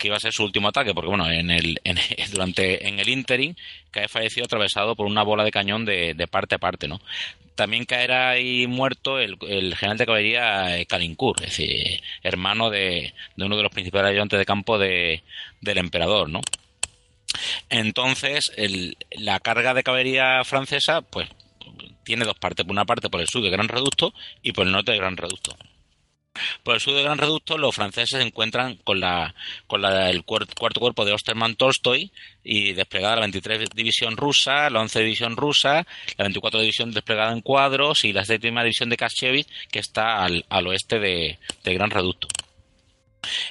que 0.01 0.09
iba 0.09 0.17
a 0.17 0.21
ser 0.21 0.33
su 0.33 0.43
último 0.43 0.69
ataque, 0.69 0.95
porque 0.95 1.11
bueno, 1.11 1.31
en 1.31 1.51
el, 1.51 1.79
en, 1.85 1.99
durante, 2.33 2.89
en 2.89 2.99
el 2.99 3.09
interim 3.09 3.55
cae 3.91 4.09
fallecido 4.09 4.47
atravesado 4.47 4.97
por 4.97 5.07
una 5.07 5.23
bola 5.23 5.45
de 5.45 5.53
cañón 5.53 5.85
de, 5.85 6.27
parte 6.29 6.55
a 6.55 6.59
parte, 6.59 6.89
¿no? 6.89 7.01
También 7.55 7.85
caerá 7.85 8.31
ahí 8.31 8.67
muerto 8.67 9.19
el, 9.19 9.37
general 9.77 9.99
de 9.99 10.07
caballería 10.07 10.79
eh, 10.79 10.87
Calincourt, 10.87 11.43
es 11.43 11.51
decir, 11.51 12.03
hermano 12.23 12.71
de, 12.71 13.13
uno 13.37 13.57
de 13.57 13.63
los 13.63 13.73
principales 13.73 14.11
ayudantes 14.11 14.39
de 14.39 14.47
campo 14.47 14.79
de, 14.79 15.23
del 15.61 15.77
emperador, 15.77 16.31
¿no? 16.31 16.41
Entonces, 17.69 18.53
la 19.13 19.39
carga 19.41 19.75
de 19.75 19.83
caballería 19.83 20.43
francesa, 20.45 21.03
pues, 21.03 21.29
tiene 22.05 22.25
dos 22.25 22.39
partes. 22.39 22.65
Por 22.65 22.73
una 22.73 22.87
parte, 22.87 23.11
por 23.11 23.21
el 23.21 23.29
sur 23.29 23.43
de 23.43 23.51
Gran 23.51 23.69
Reducto 23.69 24.15
y 24.43 24.53
por 24.53 24.67
el 24.67 24.73
norte 24.73 24.93
de 24.93 24.99
Gran 24.99 25.17
Reducto. 25.17 25.55
Por 26.63 26.75
el 26.75 26.81
sur 26.81 26.95
de 26.95 27.03
Gran 27.03 27.19
Reducto, 27.19 27.59
los 27.59 27.75
franceses 27.75 28.19
se 28.21 28.27
encuentran 28.27 28.77
con 28.85 29.01
la 29.01 29.35
con 29.67 29.83
la, 29.83 30.11
el 30.11 30.25
cuar- 30.25 30.47
cuarto 30.59 30.81
cuerpo 30.81 31.05
de 31.05 31.13
Osterman 31.13 31.57
Tolstoy 31.57 32.11
y 32.45 32.73
desplegada 32.73 33.17
la 33.17 33.21
23 33.23 33.71
División 33.75 34.17
rusa, 34.17 34.71
la 34.71 34.81
11 34.81 35.01
División 35.01 35.37
rusa, 35.37 35.87
la 36.17 36.25
24 36.25 36.61
División 36.61 36.93
desplegada 36.93 37.33
en 37.33 37.41
cuadros 37.41 38.05
y 38.05 38.13
la 38.13 38.25
séptima 38.25 38.63
División 38.63 38.89
de 38.91 38.97
Kaschewitz, 38.97 39.49
que 39.71 39.79
está 39.79 40.25
al, 40.25 40.45
al 40.49 40.67
oeste 40.67 40.99
de, 40.99 41.39
de 41.65 41.75
Gran 41.75 41.91
Reducto. 41.91 42.29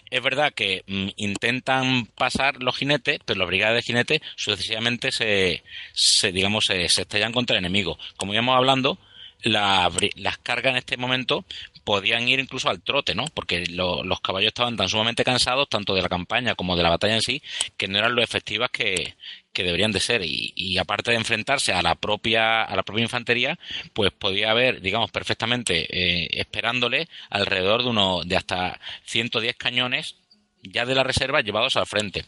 Es 0.09 0.21
verdad 0.23 0.51
que 0.53 0.83
mm, 0.87 1.09
intentan 1.17 2.07
pasar 2.07 2.61
los 2.61 2.75
jinetes, 2.75 3.19
pero 3.23 3.39
las 3.39 3.47
brigadas 3.47 3.75
de 3.75 3.81
jinetes 3.83 4.21
sucesivamente 4.35 5.11
se, 5.11 5.63
se 5.93 6.31
digamos, 6.31 6.65
se, 6.65 6.89
se 6.89 7.01
estrellan 7.03 7.31
contra 7.31 7.55
el 7.55 7.63
enemigo. 7.63 7.99
Como 8.17 8.33
íbamos 8.33 8.57
hablando, 8.57 8.97
las 9.43 10.37
cargas 10.43 10.71
en 10.71 10.77
este 10.77 10.97
momento 10.97 11.45
podían 11.89 12.27
ir 12.29 12.39
incluso 12.39 12.69
al 12.69 12.83
trote, 12.83 13.15
¿no? 13.15 13.25
Porque 13.33 13.65
lo- 13.65 14.03
los 14.03 14.21
caballos 14.21 14.49
estaban 14.49 14.77
tan 14.77 14.87
sumamente 14.87 15.23
cansados, 15.23 15.67
tanto 15.69 15.95
de 15.95 16.03
la 16.03 16.07
campaña 16.07 16.53
como 16.53 16.75
de 16.75 16.83
la 16.83 16.89
batalla 16.89 17.15
en 17.15 17.21
sí, 17.23 17.41
que 17.77 17.87
no 17.87 17.97
eran 17.97 18.13
lo 18.13 18.21
efectivas 18.21 18.69
que, 18.69 19.15
que 19.51 19.63
deberían 19.63 19.91
de 19.91 19.99
ser. 19.99 20.21
Y, 20.23 20.53
y 20.55 20.77
aparte 20.77 21.09
de 21.09 21.17
enfrentarse 21.17 21.73
a 21.73 21.81
la 21.81 21.95
propia, 21.95 22.61
a 22.61 22.75
la 22.75 22.83
propia 22.83 23.01
infantería, 23.01 23.57
pues 23.93 24.11
podía 24.11 24.51
haber, 24.51 24.81
digamos, 24.81 25.09
perfectamente 25.09 25.87
eh, 25.89 26.27
esperándole 26.33 27.07
alrededor 27.31 27.81
de 27.81 27.89
unos, 27.89 28.27
de 28.27 28.37
hasta 28.37 28.79
110 29.05 29.55
cañones 29.55 30.15
ya 30.61 30.85
de 30.85 30.93
la 30.93 31.03
reserva 31.03 31.41
llevados 31.41 31.75
al 31.75 31.87
frente. 31.87 32.25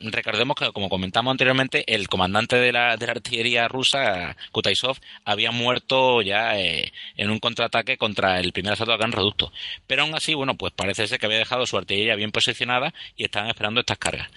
Recordemos 0.00 0.56
que, 0.56 0.70
como 0.72 0.88
comentamos 0.88 1.32
anteriormente, 1.32 1.84
el 1.92 2.08
comandante 2.08 2.56
de 2.56 2.72
la, 2.72 2.96
de 2.96 3.06
la 3.06 3.12
artillería 3.12 3.66
rusa, 3.68 4.36
Kutaisov, 4.52 4.98
había 5.24 5.50
muerto 5.50 6.22
ya 6.22 6.58
eh, 6.58 6.92
en 7.16 7.30
un 7.30 7.40
contraataque 7.40 7.96
contra 7.96 8.38
el 8.38 8.52
primer 8.52 8.72
asalto 8.74 8.92
al 8.92 8.98
Gran 8.98 9.12
Reducto. 9.12 9.52
Pero 9.86 10.02
aún 10.02 10.14
así, 10.14 10.34
bueno, 10.34 10.54
pues 10.56 10.72
parece 10.72 11.08
ser 11.08 11.18
que 11.18 11.26
había 11.26 11.38
dejado 11.38 11.66
su 11.66 11.76
artillería 11.76 12.14
bien 12.14 12.30
posicionada 12.30 12.94
y 13.16 13.24
estaban 13.24 13.48
esperando 13.48 13.80
estas 13.80 13.98
cargas. 13.98 14.28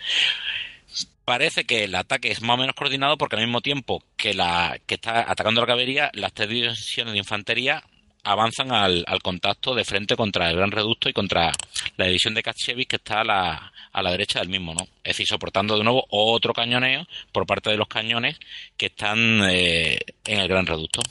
parece 1.25 1.65
que 1.65 1.83
el 1.85 1.95
ataque 1.95 2.31
es 2.31 2.41
más 2.41 2.55
o 2.55 2.61
menos 2.61 2.75
coordinado 2.75 3.17
porque 3.17 3.35
al 3.35 3.43
mismo 3.43 3.61
tiempo 3.61 4.03
que 4.17 4.33
la 4.33 4.79
que 4.85 4.95
está 4.95 5.29
atacando 5.31 5.61
la 5.61 5.67
caballería, 5.67 6.11
las 6.13 6.33
tres 6.33 6.49
divisiones 6.49 7.13
de 7.13 7.19
infantería 7.19 7.83
avanzan 8.23 8.71
al, 8.71 9.03
al, 9.07 9.21
contacto 9.21 9.73
de 9.75 9.85
frente 9.85 10.15
contra 10.15 10.49
el 10.49 10.57
Gran 10.57 10.71
Reducto 10.71 11.09
y 11.09 11.13
contra 11.13 11.51
la 11.97 12.05
división 12.05 12.33
de 12.33 12.43
Katchevich 12.43 12.87
que 12.87 12.97
está 12.97 13.21
a 13.21 13.23
la, 13.23 13.71
a 13.91 14.01
la 14.01 14.11
derecha 14.11 14.39
del 14.39 14.49
mismo, 14.49 14.73
¿no? 14.73 14.83
Es 15.03 15.11
decir, 15.15 15.27
soportando 15.27 15.77
de 15.77 15.83
nuevo 15.83 16.05
otro 16.09 16.53
cañoneo 16.53 17.07
por 17.31 17.45
parte 17.45 17.69
de 17.69 17.77
los 17.77 17.87
cañones 17.87 18.39
que 18.77 18.87
están 18.87 19.41
eh, 19.49 19.99
en 20.25 20.39
el 20.39 20.47
Gran 20.47 20.65
Reducto. 20.65 21.01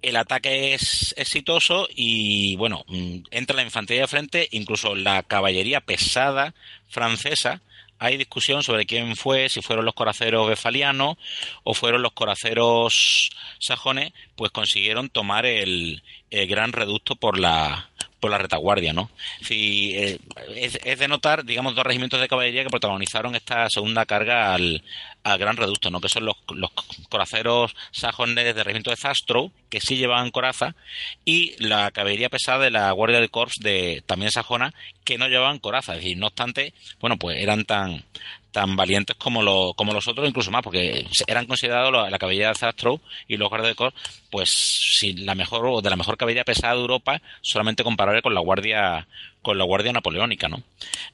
El 0.00 0.16
ataque 0.16 0.74
es 0.74 1.14
exitoso 1.16 1.88
y, 1.94 2.56
bueno, 2.56 2.84
mm, 2.88 3.18
entra 3.30 3.56
la 3.56 3.62
infantería 3.62 4.02
de 4.02 4.08
frente, 4.08 4.48
incluso 4.50 4.94
la 4.94 5.22
caballería 5.22 5.80
pesada 5.80 6.54
francesa, 6.88 7.62
hay 8.02 8.16
discusión 8.16 8.64
sobre 8.64 8.84
quién 8.84 9.14
fue, 9.14 9.48
si 9.48 9.62
fueron 9.62 9.84
los 9.84 9.94
coraceros 9.94 10.48
befalianos 10.48 11.18
o 11.62 11.72
fueron 11.72 12.02
los 12.02 12.10
coraceros 12.12 13.30
sajones, 13.60 14.12
pues 14.34 14.50
consiguieron 14.50 15.08
tomar 15.08 15.46
el, 15.46 16.02
el 16.30 16.48
gran 16.48 16.72
reducto 16.72 17.14
por 17.14 17.38
la, 17.38 17.91
por 18.22 18.30
la 18.30 18.38
retaguardia, 18.38 18.92
¿no? 18.92 19.10
Si, 19.40 19.96
eh, 19.96 20.20
es, 20.54 20.78
de 20.80 21.08
notar, 21.08 21.44
digamos, 21.44 21.74
dos 21.74 21.84
regimientos 21.84 22.20
de 22.20 22.28
caballería 22.28 22.62
que 22.62 22.70
protagonizaron 22.70 23.34
esta 23.34 23.68
segunda 23.68 24.06
carga 24.06 24.54
al, 24.54 24.84
al 25.24 25.38
Gran 25.38 25.56
Reducto, 25.56 25.90
¿no? 25.90 26.00
Que 26.00 26.08
son 26.08 26.26
los, 26.26 26.36
los 26.54 26.70
coraceros 27.08 27.74
sajones 27.90 28.54
del 28.54 28.64
regimiento 28.64 28.90
de 28.90 28.96
Zastrow, 28.96 29.50
que 29.68 29.80
sí 29.80 29.96
llevaban 29.96 30.30
coraza, 30.30 30.76
y 31.24 31.56
la 31.58 31.90
caballería 31.90 32.28
pesada 32.28 32.62
de 32.62 32.70
la 32.70 32.92
Guardia 32.92 33.18
del 33.18 33.32
Corps 33.32 33.56
de 33.58 34.04
también 34.06 34.30
sajona, 34.30 34.72
que 35.02 35.18
no 35.18 35.26
llevaban 35.26 35.58
coraza. 35.58 35.94
Es 35.94 36.02
decir, 36.02 36.16
no 36.16 36.28
obstante, 36.28 36.74
bueno, 37.00 37.16
pues 37.16 37.42
eran 37.42 37.64
tan 37.64 38.04
tan 38.52 38.76
valientes 38.76 39.16
como, 39.16 39.42
lo, 39.42 39.72
como 39.74 39.92
los 39.92 40.06
otros, 40.06 40.28
incluso 40.28 40.50
más, 40.50 40.62
porque 40.62 41.06
eran 41.26 41.46
considerados 41.46 41.92
la, 41.92 42.10
la 42.10 42.18
caballería 42.18 42.48
de 42.48 42.54
Zastrow 42.54 43.00
y 43.26 43.36
los 43.38 43.48
guardias 43.48 43.70
de 43.70 43.74
Corps, 43.74 43.94
pues 44.30 44.50
si 44.50 45.14
la 45.14 45.34
mejor 45.34 45.66
o 45.66 45.80
de 45.80 45.90
la 45.90 45.96
mejor 45.96 46.16
caballería 46.16 46.44
pesada 46.44 46.74
de 46.74 46.80
Europa, 46.80 47.20
solamente 47.40 47.82
comparable 47.82 48.22
con 48.22 48.34
la 48.34 48.40
guardia 48.40 49.08
con 49.40 49.58
la 49.58 49.64
guardia 49.64 49.92
napoleónica, 49.92 50.48
¿no? 50.48 50.62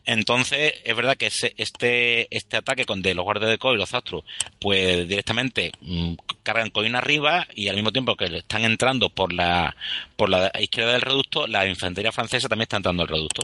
Entonces 0.05 0.75
es 0.85 0.95
verdad 0.95 1.17
que 1.17 1.27
ese, 1.27 1.55
este 1.57 2.29
este 2.37 2.59
ataque 2.59 2.85
con 2.85 3.01
de 3.01 3.15
los 3.15 3.25
guardias 3.25 3.51
de 3.51 3.59
Corps 3.59 3.77
y 3.77 3.79
los 3.79 3.89
Zastrow, 3.89 4.23
pues 4.61 5.09
directamente 5.09 5.73
mmm, 5.81 6.15
cargan 6.43 6.71
coina 6.71 6.99
arriba 6.99 7.47
y 7.55 7.69
al 7.69 7.77
mismo 7.77 7.93
tiempo 7.93 8.17
que 8.17 8.27
están 8.27 8.65
entrando 8.65 9.09
por 9.09 9.33
la 9.33 9.75
por 10.17 10.29
la 10.29 10.51
izquierda 10.61 10.93
del 10.93 11.03
reducto, 11.03 11.47
la 11.47 11.67
infantería 11.67 12.13
francesa 12.13 12.49
también 12.49 12.65
está 12.65 12.77
entrando 12.77 13.03
al 13.03 13.09
reducto. 13.09 13.43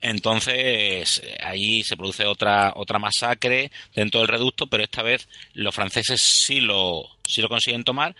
Entonces, 0.00 1.22
ahí 1.42 1.82
se 1.82 1.96
produce 1.96 2.24
otra, 2.26 2.72
otra 2.76 2.98
masacre 2.98 3.70
dentro 3.94 4.20
del 4.20 4.28
reducto, 4.28 4.66
pero 4.66 4.82
esta 4.82 5.02
vez 5.02 5.28
los 5.54 5.74
franceses 5.74 6.20
sí 6.20 6.60
lo, 6.60 7.08
sí 7.26 7.42
lo 7.42 7.48
consiguen 7.48 7.84
tomar 7.84 8.14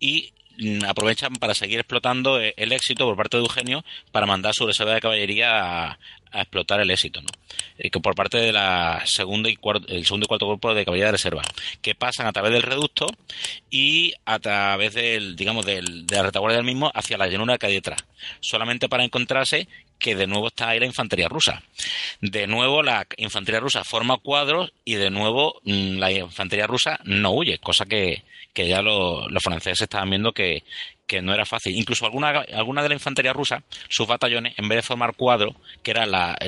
y 0.00 0.32
aprovechan 0.86 1.34
para 1.36 1.54
seguir 1.54 1.78
explotando 1.78 2.40
el 2.40 2.72
éxito 2.72 3.04
por 3.04 3.16
parte 3.16 3.36
de 3.36 3.44
Eugenio 3.44 3.84
para 4.10 4.26
mandar 4.26 4.54
su 4.54 4.66
reserva 4.66 4.94
de 4.94 5.00
caballería 5.00 5.92
a, 5.92 5.98
explotar 6.30 6.78
el 6.80 6.90
éxito, 6.90 7.22
¿no? 7.22 7.28
Eh, 7.78 7.88
que 7.90 8.00
por 8.00 8.14
parte 8.14 8.36
de 8.36 8.52
la 8.52 9.02
segunda 9.06 9.48
y 9.48 9.56
cuarto, 9.56 9.88
el 9.88 10.04
segundo 10.04 10.26
y 10.26 10.28
cuarto 10.28 10.46
grupo 10.46 10.74
de 10.74 10.84
caballería 10.84 11.06
de 11.06 11.12
reserva, 11.12 11.40
que 11.80 11.94
pasan 11.94 12.26
a 12.26 12.32
través 12.32 12.52
del 12.52 12.62
reducto 12.62 13.06
y 13.70 14.12
a 14.26 14.38
través 14.38 14.92
del, 14.92 15.36
digamos, 15.36 15.64
del, 15.64 16.06
de 16.06 16.16
la 16.16 16.24
retaguardia 16.24 16.58
del 16.58 16.66
mismo 16.66 16.92
hacia 16.94 17.16
la 17.16 17.28
llanura 17.28 17.56
que 17.56 17.66
hay 17.66 17.74
detrás, 17.74 18.04
solamente 18.40 18.90
para 18.90 19.04
encontrarse 19.04 19.68
que 19.98 20.14
de 20.14 20.26
nuevo 20.26 20.48
está 20.48 20.70
ahí 20.70 20.80
la 20.80 20.86
infantería 20.86 21.28
rusa. 21.28 21.62
De 22.20 22.46
nuevo 22.46 22.82
la 22.82 23.06
infantería 23.16 23.60
rusa 23.60 23.84
forma 23.84 24.18
cuadros 24.18 24.72
y 24.84 24.94
de 24.94 25.10
nuevo 25.10 25.60
la 25.64 26.10
infantería 26.10 26.66
rusa 26.66 26.98
no 27.04 27.32
huye, 27.32 27.58
cosa 27.58 27.86
que, 27.86 28.22
que 28.52 28.68
ya 28.68 28.82
lo, 28.82 29.28
los 29.28 29.42
franceses 29.42 29.82
estaban 29.82 30.10
viendo 30.10 30.32
que, 30.32 30.62
que 31.08 31.22
no 31.22 31.34
era 31.34 31.44
fácil. 31.46 31.74
Incluso 31.74 32.04
alguna, 32.04 32.28
alguna 32.54 32.82
de 32.82 32.90
la 32.90 32.94
infantería 32.94 33.32
rusa, 33.32 33.64
sus 33.88 34.06
batallones, 34.06 34.56
en 34.56 34.68
vez 34.68 34.76
de 34.76 34.82
formar 34.82 35.16
cuadro, 35.16 35.56
que 35.82 35.90
era 35.90 36.06
la, 36.06 36.38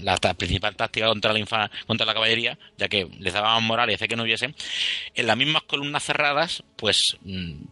la, 0.00 0.16
principal 0.34 0.76
táctica 0.76 1.08
contra 1.08 1.32
la, 1.32 1.40
infa, 1.40 1.70
contra 1.86 2.06
la 2.06 2.14
caballería, 2.14 2.56
ya 2.78 2.88
que 2.88 3.08
les 3.18 3.34
daban 3.34 3.64
moral 3.64 3.90
y 3.90 3.94
hacía 3.94 4.08
que 4.08 4.16
no 4.16 4.22
hubiesen, 4.22 4.54
en 5.14 5.26
las 5.26 5.36
mismas 5.36 5.64
columnas 5.64 6.04
cerradas, 6.04 6.62
pues, 6.76 7.18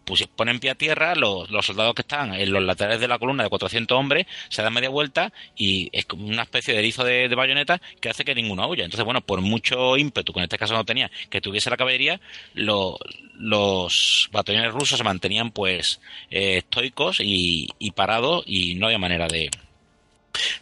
pues 0.05 0.27
ponen 0.35 0.59
pie 0.59 0.71
a 0.71 0.75
tierra, 0.75 1.15
los, 1.15 1.49
los, 1.51 1.65
soldados 1.65 1.95
que 1.95 2.03
están 2.03 2.35
en 2.35 2.53
los 2.53 2.63
laterales 2.63 3.01
de 3.01 3.09
la 3.09 3.19
columna 3.19 3.45
de 3.45 3.49
400 3.49 3.97
hombres, 3.97 4.27
se 4.49 4.63
dan 4.63 4.75
media 4.75 4.91
vuelta 4.91 5.33
y 5.57 5.89
es 5.93 6.07
como 6.07 6.27
una 6.27 6.43
especie 6.43 6.75
de 6.75 6.81
erizo 6.81 7.05
de, 7.05 7.29
de 7.29 7.35
bayoneta 7.37 7.81
que 8.01 8.09
hace 8.09 8.25
que 8.25 8.35
ninguno 8.35 8.69
huya. 8.69 8.85
Entonces, 8.85 9.05
bueno, 9.05 9.21
por 9.21 9.41
mucho 9.41 9.97
ímpetu, 9.97 10.33
que 10.33 10.41
en 10.41 10.45
este 10.45 10.59
caso 10.59 10.75
no 10.75 10.85
tenía, 10.85 11.09
que 11.31 11.41
tuviese 11.41 11.71
la 11.71 11.77
caballería, 11.77 12.21
lo, 12.55 12.99
los 13.41 14.29
batallones 14.33 14.73
rusos 14.73 14.99
se 14.99 15.05
mantenían 15.05 15.51
pues 15.51 16.00
eh, 16.31 16.59
estoicos 16.59 17.19
y, 17.21 17.69
parados 17.95 18.45
y 18.47 18.75
no 18.75 18.87
había 18.87 18.99
manera 18.99 19.27
de 19.27 19.51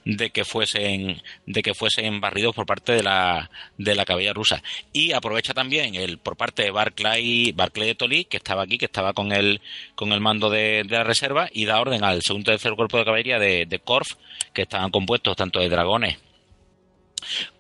de 0.05 0.31
que 0.31 0.47
fuesen 0.47 1.23
de 1.45 1.63
que 1.63 1.75
fuesen 1.75 2.21
barridos 2.21 2.55
por 2.55 2.65
parte 2.65 2.93
de 2.93 3.03
la 3.03 3.51
de 3.77 3.95
la 3.95 4.05
caballería 4.05 4.33
rusa. 4.33 4.63
Y 4.93 5.13
aprovecha 5.13 5.53
también 5.53 5.95
el 5.95 6.19
por 6.19 6.37
parte 6.37 6.63
de 6.65 6.71
Barclay 6.71 7.53
Barclay 7.53 7.89
de 7.89 7.95
Tolly 7.95 8.25
que 8.25 8.39
estaba 8.39 8.63
aquí 8.63 8.79
que 8.79 8.87
estaba 8.87 9.13
con 9.13 9.31
el 9.33 9.61
con 9.95 10.13
el 10.13 10.21
mando 10.21 10.49
de, 10.51 10.85
la 10.89 11.05
reserva 11.05 11.49
y 11.53 11.67
da 11.67 11.81
orden 11.81 12.03
al 12.03 12.23
segundo 12.23 12.51
y 12.51 12.55
tercer 12.55 12.75
cuerpo 12.75 12.99
de 12.99 13.05
caballería 13.05 13.39
de, 13.39 13.67
de 13.67 13.81
que 14.55 14.63
estaban 14.63 14.91
compuestos 14.91 15.37
tanto 15.37 15.61
de 15.61 15.69
dragones 15.69 16.19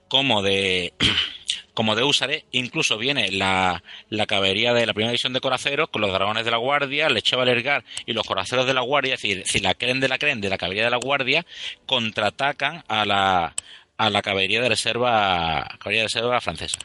como 0.08 0.42
de 0.42 0.94
como 1.78 1.94
de 1.94 2.02
Úsare, 2.02 2.44
incluso 2.50 2.98
viene 2.98 3.30
la, 3.30 3.84
la 4.10 4.26
caballería 4.26 4.74
de 4.74 4.84
la 4.84 4.92
primera 4.92 5.12
división 5.12 5.32
de 5.32 5.38
coraceros 5.38 5.88
con 5.90 6.02
los 6.02 6.12
dragones 6.12 6.44
de 6.44 6.50
la 6.50 6.56
guardia, 6.56 7.06
el 7.06 7.22
Valergar 7.36 7.84
y 8.04 8.14
los 8.14 8.26
coraceros 8.26 8.66
de 8.66 8.74
la 8.74 8.80
guardia, 8.80 9.14
es 9.14 9.22
decir, 9.22 9.44
si 9.46 9.60
la 9.60 9.74
creen 9.74 10.00
de 10.00 10.08
la 10.08 10.18
creen 10.18 10.40
de 10.40 10.48
la 10.48 10.58
caballería 10.58 10.86
de 10.86 10.90
la 10.90 10.96
guardia, 10.96 11.46
contraatacan 11.86 12.82
a 12.88 13.04
la, 13.04 13.54
a 13.96 14.10
la 14.10 14.22
caballería 14.22 14.60
de 14.60 14.70
reserva, 14.70 15.68
caballería 15.78 16.00
de 16.00 16.08
reserva 16.08 16.40
francesa. 16.40 16.80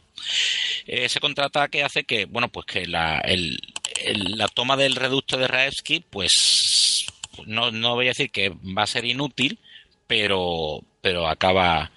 Ese 0.85 1.19
contraataque 1.19 1.83
hace 1.83 2.03
que, 2.03 2.25
bueno, 2.25 2.49
pues 2.49 2.67
que 2.67 2.85
la, 2.85 3.19
la 4.05 4.47
toma 4.49 4.77
del 4.77 4.95
reducto 4.95 5.37
de 5.37 5.47
Raevski, 5.47 6.05
pues 6.07 7.07
no, 7.47 7.71
no 7.71 7.95
voy 7.95 8.05
a 8.05 8.09
decir 8.09 8.29
que 8.29 8.49
va 8.49 8.83
a 8.83 8.85
ser 8.85 9.05
inútil, 9.05 9.57
pero, 10.05 10.83
pero 11.03 11.27
acaba, 11.27 11.91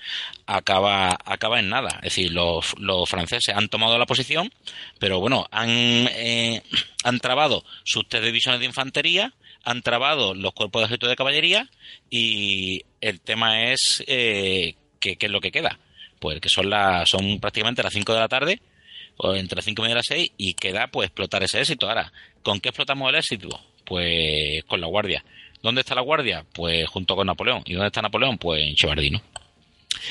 acaba, 0.47 1.17
acaba 1.25 1.61
en 1.61 1.69
nada. 1.69 1.91
Es 1.99 2.17
decir, 2.17 2.33
los, 2.33 2.75
los 2.77 3.09
franceses 3.09 3.55
han 3.55 3.69
tomado 3.69 3.97
la 3.99 4.05
posición, 4.05 4.53
pero 4.99 5.21
bueno, 5.21 5.47
han, 5.53 5.71
eh, 5.71 6.61
han 7.05 7.21
trabado 7.21 7.65
sus 7.85 8.09
tres 8.09 8.25
divisiones 8.25 8.59
de 8.59 8.67
infantería, 8.67 9.33
han 9.63 9.83
trabado 9.83 10.35
los 10.35 10.53
cuerpos 10.55 10.81
de 10.81 10.87
ejército 10.87 11.07
de 11.07 11.15
caballería 11.15 11.71
y 12.11 12.83
el 13.01 13.21
tema 13.21 13.71
es 13.71 14.03
eh, 14.09 14.75
¿qué, 14.99 15.15
qué 15.15 15.27
es 15.27 15.33
lo 15.33 15.41
que 15.41 15.53
queda. 15.53 15.79
Pues 16.19 16.41
que 16.41 16.49
son, 16.49 16.69
las 16.69 17.09
son 17.09 17.39
prácticamente 17.39 17.85
las 17.85 17.93
5 17.93 18.13
de 18.13 18.19
la 18.19 18.27
tarde, 18.27 18.61
o 19.19 19.37
entre 19.37 19.55
las 19.55 19.65
5 19.65 19.87
y 19.87 19.91
y 19.93 19.95
las 19.95 20.07
6, 20.09 20.33
y 20.37 20.55
queda 20.55 20.89
pues 20.89 21.07
explotar 21.07 21.45
ese 21.45 21.61
éxito. 21.61 21.89
Ahora, 21.89 22.13
¿con 22.43 22.59
qué 22.59 22.71
explotamos 22.71 23.09
el 23.11 23.15
éxito? 23.15 23.61
Pues 23.85 24.65
con 24.65 24.81
la 24.81 24.89
guardia. 24.89 25.25
¿Dónde 25.63 25.81
está 25.81 25.95
la 25.95 26.03
guardia? 26.03 26.45
Pues 26.53 26.87
junto 26.89 27.17
con 27.17 27.27
Napoleón. 27.27 27.63
¿Y 27.67 27.75
dónde 27.75 27.89
está 27.89 28.03
Napoleón? 28.03 28.39
Pues 28.39 28.63
en 28.63 28.75
Chevardino. 28.75 29.21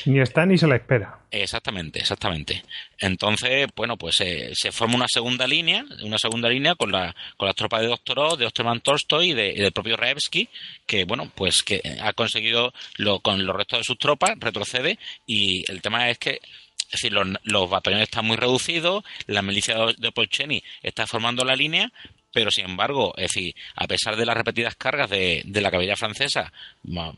Ni 0.04 0.20
está 0.20 0.46
ni 0.46 0.58
se 0.58 0.66
la 0.66 0.76
espera. 0.76 1.18
Exactamente, 1.30 2.00
exactamente. 2.00 2.62
Entonces, 2.98 3.68
bueno, 3.74 3.96
pues 3.96 4.20
eh, 4.20 4.50
se 4.54 4.72
forma 4.72 4.96
una 4.96 5.08
segunda 5.08 5.46
línea, 5.46 5.84
una 6.02 6.18
segunda 6.18 6.48
línea 6.48 6.74
con, 6.74 6.92
la, 6.92 7.14
con 7.36 7.46
las 7.46 7.56
tropas 7.56 7.82
de 7.82 7.88
Doctorov, 7.88 8.36
de 8.36 8.46
Osterman 8.46 8.80
Tolstoy 8.80 9.30
y, 9.30 9.34
de, 9.34 9.52
y 9.52 9.58
del 9.58 9.72
propio 9.72 9.96
Raevski, 9.96 10.48
que, 10.86 11.04
bueno, 11.04 11.30
pues 11.34 11.62
que 11.62 11.80
ha 12.00 12.12
conseguido 12.12 12.72
lo, 12.96 13.20
con 13.20 13.44
los 13.44 13.56
restos 13.56 13.80
de 13.80 13.84
sus 13.84 13.98
tropas, 13.98 14.32
retrocede, 14.38 14.98
y 15.26 15.70
el 15.70 15.82
tema 15.82 16.10
es 16.10 16.18
que 16.18 16.40
es 16.86 16.92
decir, 16.92 17.12
los, 17.12 17.26
los, 17.42 17.68
batallones 17.68 18.04
están 18.04 18.26
muy 18.26 18.36
reducidos, 18.36 19.02
la 19.26 19.42
milicia 19.42 19.76
de 19.98 20.12
Polcheni 20.12 20.62
está 20.82 21.06
formando 21.06 21.44
la 21.44 21.56
línea, 21.56 21.90
pero 22.36 22.50
sin 22.50 22.66
embargo, 22.66 23.14
es 23.16 23.32
decir, 23.32 23.54
a 23.76 23.86
pesar 23.86 24.14
de 24.14 24.26
las 24.26 24.36
repetidas 24.36 24.76
cargas 24.76 25.08
de, 25.08 25.40
de 25.46 25.60
la 25.62 25.70
caballería 25.70 25.96
francesa, 25.96 26.52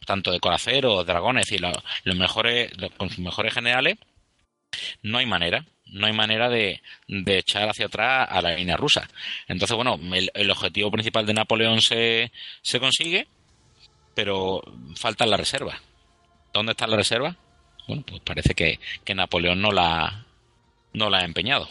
tanto 0.06 0.30
de 0.30 0.38
coraceros, 0.38 1.04
dragones, 1.04 1.42
es 1.42 1.60
decir, 1.60 1.74
los, 2.04 2.16
mejores, 2.16 2.70
los, 2.78 2.92
con 2.92 3.10
sus 3.10 3.18
mejores 3.18 3.52
generales, 3.52 3.98
no 5.02 5.18
hay 5.18 5.26
manera, 5.26 5.66
no 5.86 6.06
hay 6.06 6.12
manera 6.12 6.48
de, 6.48 6.80
de, 7.08 7.38
echar 7.38 7.68
hacia 7.68 7.86
atrás 7.86 8.28
a 8.30 8.40
la 8.40 8.54
línea 8.54 8.76
rusa. 8.76 9.08
Entonces, 9.48 9.76
bueno, 9.76 9.98
el, 10.12 10.50
objetivo 10.52 10.92
principal 10.92 11.26
de 11.26 11.34
Napoleón 11.34 11.82
se, 11.82 12.30
se, 12.62 12.78
consigue, 12.78 13.26
pero 14.14 14.62
falta 14.94 15.26
la 15.26 15.36
reserva. 15.36 15.80
¿Dónde 16.52 16.74
está 16.74 16.86
la 16.86 16.96
reserva? 16.96 17.34
Bueno, 17.88 18.04
pues 18.06 18.20
parece 18.20 18.54
que, 18.54 18.78
que 19.02 19.16
Napoleón 19.16 19.60
no 19.60 19.72
la, 19.72 20.26
no 20.92 21.10
la 21.10 21.18
ha 21.18 21.24
empeñado. 21.24 21.68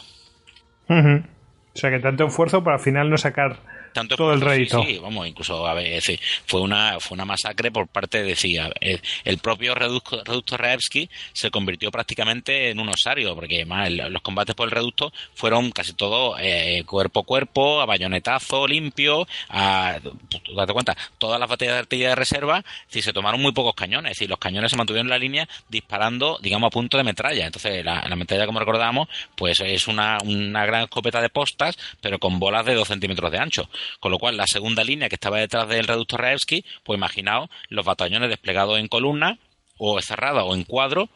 Uh. 0.90 1.37
O 1.78 1.80
sea 1.80 1.90
que 1.90 2.00
tanto 2.00 2.26
esfuerzo 2.26 2.64
para 2.64 2.78
al 2.78 2.82
final 2.82 3.08
no 3.08 3.16
sacar 3.16 3.60
tanto 3.98 4.16
todo 4.16 4.32
el 4.32 4.40
sí, 4.40 4.44
rédito. 4.46 4.82
Sí, 4.82 4.98
vamos, 4.98 5.26
incluso 5.26 5.66
a 5.66 5.74
ver, 5.74 6.00
sí, 6.02 6.18
fue 6.46 6.60
una 6.60 6.98
fue 7.00 7.14
una 7.16 7.24
masacre 7.24 7.70
por 7.70 7.88
parte 7.88 8.22
de 8.22 8.36
sí, 8.36 8.56
ver, 8.58 9.00
el 9.24 9.38
propio 9.38 9.74
reducto, 9.74 10.22
reducto 10.24 10.56
Raevski 10.56 11.08
se 11.32 11.50
convirtió 11.50 11.90
prácticamente 11.90 12.70
en 12.70 12.80
un 12.80 12.88
osario, 12.88 13.34
porque 13.34 13.56
además 13.56 13.88
el- 13.88 13.96
los 14.12 14.22
combates 14.22 14.54
por 14.54 14.66
el 14.68 14.72
reducto 14.72 15.12
fueron 15.34 15.70
casi 15.70 15.92
todo 15.94 16.36
eh, 16.38 16.82
cuerpo 16.86 17.20
a 17.20 17.24
cuerpo, 17.24 17.80
a 17.80 17.86
bayonetazo 17.86 18.66
limpio, 18.66 19.26
a 19.48 19.98
tú 20.02 20.40
date 20.54 20.72
cuenta, 20.72 20.96
todas 21.18 21.38
las 21.40 21.48
batallas 21.48 21.74
de 21.74 21.78
artillería 21.80 22.10
de 22.10 22.14
reserva, 22.16 22.64
sí, 22.88 23.02
se 23.02 23.12
tomaron 23.12 23.40
muy 23.40 23.52
pocos 23.52 23.74
cañones, 23.74 24.12
es 24.12 24.16
decir, 24.18 24.30
los 24.30 24.38
cañones 24.38 24.70
se 24.70 24.76
mantuvieron 24.76 25.06
en 25.06 25.10
la 25.10 25.18
línea 25.18 25.48
disparando, 25.68 26.38
digamos, 26.42 26.68
a 26.68 26.70
punto 26.70 26.96
de 26.96 27.04
metralla. 27.04 27.46
Entonces, 27.46 27.84
la, 27.84 28.04
la 28.08 28.16
metralla, 28.16 28.46
como 28.46 28.58
recordamos, 28.60 29.08
pues 29.36 29.60
es 29.60 29.88
una, 29.88 30.18
una 30.24 30.64
gran 30.66 30.82
escopeta 30.84 31.20
de 31.20 31.28
postas, 31.28 31.76
pero 32.00 32.18
con 32.18 32.38
bolas 32.38 32.64
de 32.66 32.74
2 32.74 32.88
centímetros 32.88 33.30
de 33.30 33.38
ancho. 33.38 33.68
Con 34.00 34.12
lo 34.12 34.18
cual, 34.18 34.36
la 34.36 34.46
segunda 34.46 34.84
línea 34.84 35.08
que 35.08 35.16
estaba 35.16 35.38
detrás 35.38 35.68
del 35.68 35.86
reducto 35.86 36.16
Raevski, 36.16 36.64
pues 36.84 36.96
imaginaos 36.96 37.50
los 37.68 37.84
batallones 37.84 38.28
desplegados 38.28 38.78
en 38.78 38.88
columna, 38.88 39.38
o 39.76 40.00
cerrada 40.02 40.44
o 40.44 40.54
en 40.54 40.64
cuadro, 40.64 41.08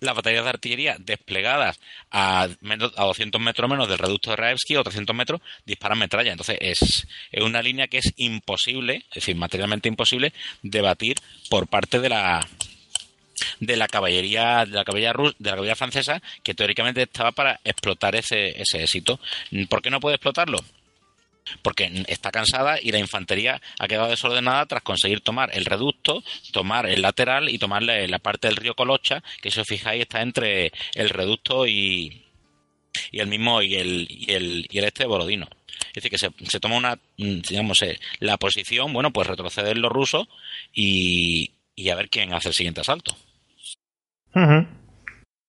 las 0.00 0.14
batallas 0.14 0.44
de 0.44 0.50
artillería 0.50 0.96
desplegadas 0.98 1.80
a, 2.10 2.48
menos, 2.60 2.92
a 2.96 3.04
200 3.04 3.40
metros 3.40 3.70
menos 3.70 3.88
del 3.88 3.96
reducto 3.98 4.30
de 4.30 4.36
Raevski 4.36 4.76
o 4.76 4.82
300 4.84 5.16
metros 5.16 5.40
disparan 5.64 5.98
metralla. 5.98 6.32
Entonces 6.32 6.58
es, 6.60 7.06
es 7.32 7.42
una 7.42 7.62
línea 7.62 7.88
que 7.88 7.98
es 7.98 8.12
imposible, 8.16 9.04
es 9.10 9.14
decir, 9.14 9.36
materialmente 9.36 9.88
imposible, 9.88 10.34
de 10.62 10.80
batir 10.82 11.16
por 11.48 11.66
parte 11.66 11.98
de 12.00 12.10
la 12.10 12.46
de 13.60 13.76
la 13.76 13.86
caballería 13.88 14.64
de 14.66 14.72
la 14.72 14.84
caballería 14.84 15.12
rus- 15.12 15.34
de 15.38 15.50
la 15.50 15.56
caballería 15.56 15.76
francesa 15.76 16.22
que 16.42 16.54
teóricamente 16.54 17.02
estaba 17.02 17.32
para 17.32 17.60
explotar 17.64 18.16
ese, 18.16 18.60
ese 18.60 18.82
éxito. 18.82 19.18
¿Por 19.68 19.80
qué 19.82 19.90
no 19.90 20.00
puede 20.00 20.16
explotarlo? 20.16 20.58
Porque 21.62 22.04
está 22.08 22.30
cansada 22.30 22.78
y 22.80 22.92
la 22.92 22.98
infantería 22.98 23.60
ha 23.78 23.88
quedado 23.88 24.08
desordenada 24.08 24.66
tras 24.66 24.82
conseguir 24.82 25.20
tomar 25.20 25.50
el 25.52 25.64
reducto, 25.64 26.22
tomar 26.52 26.86
el 26.86 27.02
lateral 27.02 27.48
y 27.48 27.58
tomar 27.58 27.82
la, 27.82 28.18
parte 28.18 28.48
del 28.48 28.56
río 28.56 28.74
Colocha, 28.74 29.22
que 29.40 29.50
si 29.50 29.60
os 29.60 29.66
fijáis 29.66 30.02
está 30.02 30.22
entre 30.22 30.72
el 30.94 31.10
reducto 31.10 31.66
y, 31.66 32.24
y 33.10 33.20
el 33.20 33.28
mismo 33.28 33.62
y 33.62 33.76
el, 33.76 34.06
y 34.10 34.32
el, 34.32 34.66
y 34.70 34.78
el 34.78 34.84
este 34.84 35.04
de 35.04 35.08
Borodino. 35.08 35.48
Es 35.88 36.02
decir, 36.02 36.10
que 36.10 36.18
se, 36.18 36.30
se 36.48 36.60
toma 36.60 36.76
una, 36.76 36.96
mm, 37.18 37.40
digamos, 37.48 37.82
eh, 37.82 37.98
la 38.20 38.36
posición, 38.38 38.92
bueno, 38.92 39.12
pues 39.12 39.26
retroceder 39.26 39.76
los 39.76 39.92
rusos 39.92 40.26
y, 40.74 41.52
y 41.74 41.90
a 41.90 41.94
ver 41.94 42.08
quién 42.08 42.32
hace 42.32 42.48
el 42.48 42.54
siguiente 42.54 42.80
asalto. 42.80 43.16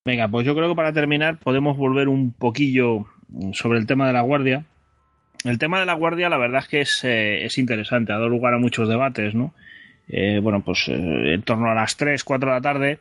Venga, 0.05 0.27
pues 0.29 0.45
yo 0.45 0.55
creo 0.55 0.69
que 0.69 0.75
para 0.75 0.93
terminar 0.93 1.37
podemos 1.39 1.75
volver 1.75 2.07
un 2.07 2.31
poquillo 2.31 3.07
sobre 3.53 3.79
el 3.79 3.87
tema 3.87 4.07
de 4.07 4.13
la 4.13 4.21
guardia. 4.21 4.65
El 5.43 5.57
tema 5.57 5.79
de 5.79 5.85
la 5.85 5.93
guardia, 5.93 6.29
la 6.29 6.37
verdad 6.37 6.61
es 6.63 6.67
que 6.67 6.81
es, 6.81 7.03
eh, 7.03 7.45
es 7.45 7.57
interesante, 7.57 8.11
ha 8.11 8.15
dado 8.15 8.29
lugar 8.29 8.53
a 8.53 8.57
muchos 8.57 8.89
debates, 8.89 9.35
¿no? 9.35 9.53
Eh, 10.09 10.39
bueno, 10.41 10.61
pues 10.61 10.87
eh, 10.87 11.33
en 11.33 11.41
torno 11.41 11.69
a 11.69 11.75
las 11.75 11.97
3, 11.97 12.23
4 12.23 12.49
de 12.49 12.55
la 12.55 12.61
tarde 12.61 12.99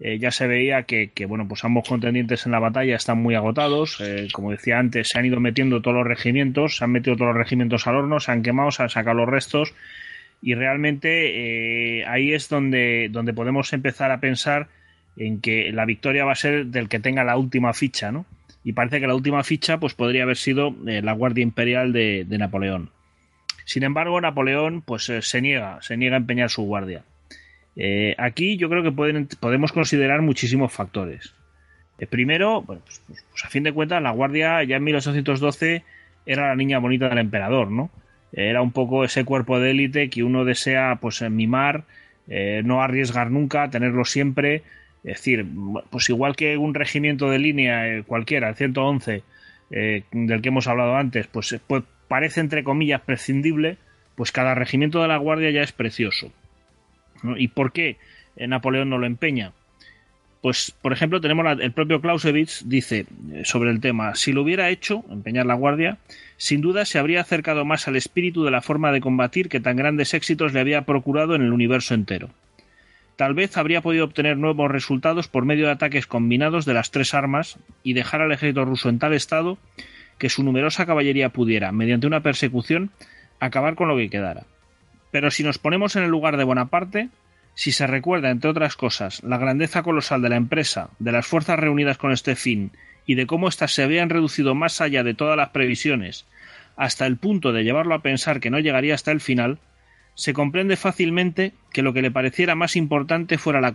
eh, 0.00 0.18
ya 0.18 0.30
se 0.30 0.46
veía 0.46 0.82
que, 0.82 1.10
que, 1.10 1.26
bueno, 1.26 1.46
pues 1.48 1.64
ambos 1.64 1.88
contendientes 1.88 2.44
en 2.44 2.52
la 2.52 2.58
batalla 2.58 2.96
están 2.96 3.22
muy 3.22 3.34
agotados. 3.34 4.02
Como 4.32 4.50
decía 4.50 4.78
antes, 4.78 5.08
se 5.08 5.18
han 5.18 5.26
ido 5.26 5.40
metiendo 5.40 5.80
todos 5.80 5.96
los 5.96 6.06
regimientos, 6.06 6.76
se 6.76 6.84
han 6.84 6.90
metido 6.90 7.16
todos 7.16 7.28
los 7.28 7.36
regimientos 7.36 7.86
al 7.86 7.96
horno, 7.96 8.20
se 8.20 8.32
han 8.32 8.42
quemado, 8.42 8.70
se 8.70 8.82
han 8.82 8.90
sacado 8.90 9.16
los 9.16 9.28
restos 9.28 9.74
y 10.44 10.54
realmente 10.54 12.04
ahí 12.08 12.32
es 12.32 12.48
donde, 12.48 13.08
donde 13.12 13.32
podemos 13.32 13.72
empezar 13.72 14.10
a 14.10 14.18
pensar 14.18 14.66
en 15.16 15.40
que 15.40 15.70
la 15.72 15.84
victoria 15.84 16.24
va 16.24 16.32
a 16.32 16.36
ser 16.36 16.66
del 16.66 16.88
que 16.88 16.98
tenga 16.98 17.22
la 17.22 17.36
última 17.36 17.72
ficha, 17.72 18.10
¿no? 18.10 18.26
Y 18.64 18.72
parece 18.72 19.00
que 19.00 19.06
la 19.06 19.14
última 19.14 19.42
ficha 19.42 19.78
pues 19.78 19.94
podría 19.94 20.22
haber 20.22 20.36
sido 20.36 20.74
eh, 20.86 21.02
la 21.02 21.12
Guardia 21.12 21.42
Imperial 21.42 21.92
de, 21.92 22.24
Napoleón. 22.28 22.90
Sin 23.64 23.82
embargo, 23.82 24.20
Napoleón 24.20 24.82
pues 24.82 25.08
eh, 25.08 25.22
se 25.22 25.40
niega, 25.40 25.80
se 25.82 25.96
niega 25.96 26.16
a 26.16 26.20
empeñar 26.20 26.50
su 26.50 26.62
guardia. 26.62 27.02
Eh, 27.74 28.14
aquí 28.18 28.56
yo 28.56 28.68
creo 28.68 28.82
que 28.82 28.92
pueden, 28.92 29.28
podemos 29.40 29.72
considerar 29.72 30.22
muchísimos 30.22 30.72
factores. 30.72 31.34
Primero, 32.10 32.62
bueno, 32.62 32.82
pues, 32.84 33.00
pues, 33.06 33.44
a 33.44 33.48
fin 33.48 33.62
de 33.62 33.72
cuentas, 33.72 34.02
la 34.02 34.10
guardia 34.10 34.64
ya 34.64 34.76
en 34.76 34.84
1812 34.84 35.84
era 36.26 36.48
la 36.48 36.56
niña 36.56 36.80
bonita 36.80 37.08
del 37.08 37.18
emperador, 37.18 37.70
¿no? 37.70 37.90
Era 38.32 38.60
un 38.60 38.72
poco 38.72 39.04
ese 39.04 39.24
cuerpo 39.24 39.60
de 39.60 39.70
élite 39.70 40.10
que 40.10 40.24
uno 40.24 40.44
desea 40.44 40.98
pues 41.00 41.22
mimar, 41.30 41.84
no 42.26 42.82
arriesgar 42.82 43.30
nunca, 43.30 43.70
tenerlo 43.70 44.04
siempre, 44.04 44.62
es 45.04 45.16
decir, 45.16 45.46
pues 45.90 46.08
igual 46.08 46.36
que 46.36 46.56
un 46.56 46.74
regimiento 46.74 47.28
de 47.28 47.38
línea 47.38 47.88
eh, 47.88 48.02
cualquiera, 48.04 48.48
el 48.48 48.54
111, 48.54 49.22
eh, 49.70 50.04
del 50.12 50.42
que 50.42 50.48
hemos 50.48 50.68
hablado 50.68 50.96
antes, 50.96 51.26
pues, 51.26 51.58
pues, 51.66 51.82
parece 52.08 52.40
entre 52.40 52.62
comillas 52.62 53.00
prescindible, 53.00 53.78
pues 54.14 54.30
cada 54.30 54.54
regimiento 54.54 55.02
de 55.02 55.08
la 55.08 55.16
Guardia 55.16 55.50
ya 55.50 55.62
es 55.62 55.72
precioso. 55.72 56.30
¿Y 57.36 57.48
por 57.48 57.72
qué 57.72 57.96
Napoleón 58.36 58.90
no 58.90 58.98
lo 58.98 59.06
empeña? 59.06 59.52
Pues, 60.42 60.74
por 60.82 60.92
ejemplo, 60.92 61.20
tenemos 61.20 61.44
la, 61.44 61.52
el 61.52 61.70
propio 61.70 62.00
Clausewitz 62.00 62.64
dice 62.66 63.06
eh, 63.32 63.42
sobre 63.44 63.70
el 63.70 63.80
tema, 63.80 64.16
si 64.16 64.32
lo 64.32 64.42
hubiera 64.42 64.70
hecho, 64.70 65.04
empeñar 65.08 65.46
la 65.46 65.54
Guardia, 65.54 65.98
sin 66.36 66.60
duda 66.60 66.84
se 66.84 66.98
habría 66.98 67.20
acercado 67.20 67.64
más 67.64 67.86
al 67.86 67.94
espíritu 67.94 68.44
de 68.44 68.50
la 68.50 68.60
forma 68.60 68.90
de 68.90 69.00
combatir 69.00 69.48
que 69.48 69.60
tan 69.60 69.76
grandes 69.76 70.14
éxitos 70.14 70.52
le 70.52 70.58
había 70.60 70.82
procurado 70.82 71.36
en 71.36 71.42
el 71.42 71.52
universo 71.52 71.94
entero 71.94 72.30
tal 73.22 73.34
vez 73.34 73.56
habría 73.56 73.82
podido 73.82 74.04
obtener 74.04 74.36
nuevos 74.36 74.68
resultados 74.68 75.28
por 75.28 75.44
medio 75.44 75.66
de 75.66 75.70
ataques 75.70 76.08
combinados 76.08 76.64
de 76.64 76.74
las 76.74 76.90
tres 76.90 77.14
armas 77.14 77.56
y 77.84 77.92
dejar 77.92 78.20
al 78.20 78.32
ejército 78.32 78.64
ruso 78.64 78.88
en 78.88 78.98
tal 78.98 79.12
estado 79.12 79.58
que 80.18 80.28
su 80.28 80.42
numerosa 80.42 80.86
caballería 80.86 81.28
pudiera, 81.28 81.70
mediante 81.70 82.08
una 82.08 82.24
persecución, 82.24 82.90
acabar 83.38 83.76
con 83.76 83.86
lo 83.86 83.96
que 83.96 84.10
quedara. 84.10 84.42
Pero 85.12 85.30
si 85.30 85.44
nos 85.44 85.58
ponemos 85.58 85.94
en 85.94 86.02
el 86.02 86.10
lugar 86.10 86.36
de 86.36 86.42
Bonaparte, 86.42 87.10
si 87.54 87.70
se 87.70 87.86
recuerda, 87.86 88.28
entre 88.28 88.50
otras 88.50 88.74
cosas, 88.74 89.22
la 89.22 89.38
grandeza 89.38 89.84
colosal 89.84 90.20
de 90.20 90.28
la 90.28 90.34
empresa, 90.34 90.90
de 90.98 91.12
las 91.12 91.24
fuerzas 91.24 91.60
reunidas 91.60 91.98
con 91.98 92.10
este 92.10 92.34
fin 92.34 92.72
y 93.06 93.14
de 93.14 93.28
cómo 93.28 93.46
éstas 93.46 93.72
se 93.72 93.84
habían 93.84 94.10
reducido 94.10 94.56
más 94.56 94.80
allá 94.80 95.04
de 95.04 95.14
todas 95.14 95.36
las 95.36 95.50
previsiones, 95.50 96.26
hasta 96.74 97.06
el 97.06 97.18
punto 97.18 97.52
de 97.52 97.62
llevarlo 97.62 97.94
a 97.94 98.02
pensar 98.02 98.40
que 98.40 98.50
no 98.50 98.58
llegaría 98.58 98.96
hasta 98.96 99.12
el 99.12 99.20
final, 99.20 99.60
se 100.14 100.32
comprende 100.32 100.76
fácilmente 100.76 101.52
que 101.72 101.82
lo 101.82 101.92
que 101.92 102.02
le 102.02 102.10
pareciera 102.10 102.54
más 102.54 102.76
importante 102.76 103.38
fuera 103.38 103.60
la, 103.60 103.72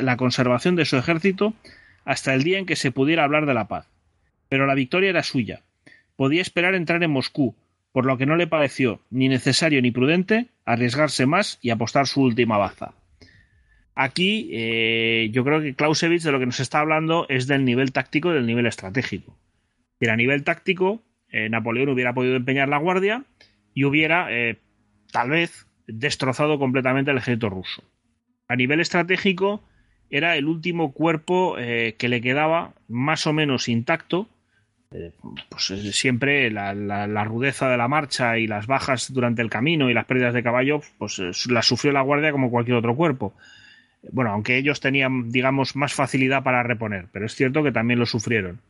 la, 0.00 0.16
conservación 0.16 0.76
de 0.76 0.84
su 0.84 0.96
ejército 0.96 1.54
hasta 2.04 2.34
el 2.34 2.42
día 2.42 2.58
en 2.58 2.66
que 2.66 2.76
se 2.76 2.90
pudiera 2.90 3.24
hablar 3.24 3.46
de 3.46 3.54
la 3.54 3.68
paz. 3.68 3.86
Pero 4.48 4.66
la 4.66 4.74
victoria 4.74 5.10
era 5.10 5.22
suya. 5.22 5.62
Podía 6.16 6.42
esperar 6.42 6.74
entrar 6.74 7.02
en 7.02 7.10
Moscú, 7.10 7.54
por 7.92 8.06
lo 8.06 8.18
que 8.18 8.26
no 8.26 8.36
le 8.36 8.46
pareció 8.46 9.00
ni 9.10 9.28
necesario 9.28 9.82
ni 9.82 9.90
prudente 9.90 10.48
arriesgarse 10.64 11.26
más 11.26 11.58
y 11.62 11.70
apostar 11.70 12.06
su 12.06 12.22
última 12.22 12.58
baza. 12.58 12.94
Aquí 13.94 14.50
eh, 14.52 15.28
yo 15.32 15.44
creo 15.44 15.60
que 15.60 15.74
Clausewitz 15.74 16.22
de 16.22 16.30
lo 16.30 16.38
que 16.38 16.46
nos 16.46 16.60
está 16.60 16.80
hablando 16.80 17.26
es 17.28 17.46
del 17.46 17.64
nivel 17.64 17.92
táctico 17.92 18.30
y 18.30 18.34
del 18.34 18.46
nivel 18.46 18.66
estratégico. 18.66 19.36
Y 19.98 20.08
a 20.08 20.16
nivel 20.16 20.44
táctico, 20.44 21.02
eh, 21.30 21.48
Napoleón 21.48 21.88
hubiera 21.88 22.14
podido 22.14 22.36
empeñar 22.36 22.68
la 22.68 22.78
guardia 22.78 23.24
y 23.74 23.84
hubiera, 23.84 24.28
eh, 24.30 24.58
tal 25.10 25.30
vez, 25.30 25.66
destrozado 25.88 26.58
completamente 26.58 27.10
el 27.10 27.18
ejército 27.18 27.50
ruso. 27.50 27.82
A 28.46 28.54
nivel 28.56 28.80
estratégico, 28.80 29.62
era 30.10 30.36
el 30.36 30.46
último 30.46 30.92
cuerpo 30.92 31.56
eh, 31.58 31.96
que 31.98 32.08
le 32.08 32.20
quedaba 32.20 32.72
más 32.88 33.26
o 33.26 33.32
menos 33.32 33.68
intacto. 33.68 34.28
Eh, 34.90 35.12
pues 35.50 35.70
eh, 35.70 35.92
siempre 35.92 36.50
la, 36.50 36.72
la, 36.74 37.06
la, 37.06 37.24
rudeza 37.24 37.68
de 37.68 37.76
la 37.76 37.88
marcha 37.88 38.38
y 38.38 38.46
las 38.46 38.66
bajas 38.66 39.12
durante 39.12 39.42
el 39.42 39.50
camino 39.50 39.90
y 39.90 39.94
las 39.94 40.06
pérdidas 40.06 40.32
de 40.32 40.42
caballo, 40.42 40.80
pues 40.96 41.20
las 41.46 41.66
sufrió 41.66 41.92
la 41.92 42.00
guardia 42.00 42.32
como 42.32 42.50
cualquier 42.50 42.78
otro 42.78 42.96
cuerpo. 42.96 43.34
Bueno, 44.12 44.30
aunque 44.30 44.56
ellos 44.56 44.80
tenían, 44.80 45.30
digamos, 45.30 45.76
más 45.76 45.92
facilidad 45.92 46.42
para 46.42 46.62
reponer, 46.62 47.08
pero 47.12 47.26
es 47.26 47.34
cierto 47.34 47.62
que 47.62 47.72
también 47.72 47.98
lo 47.98 48.06
sufrieron. 48.06 48.60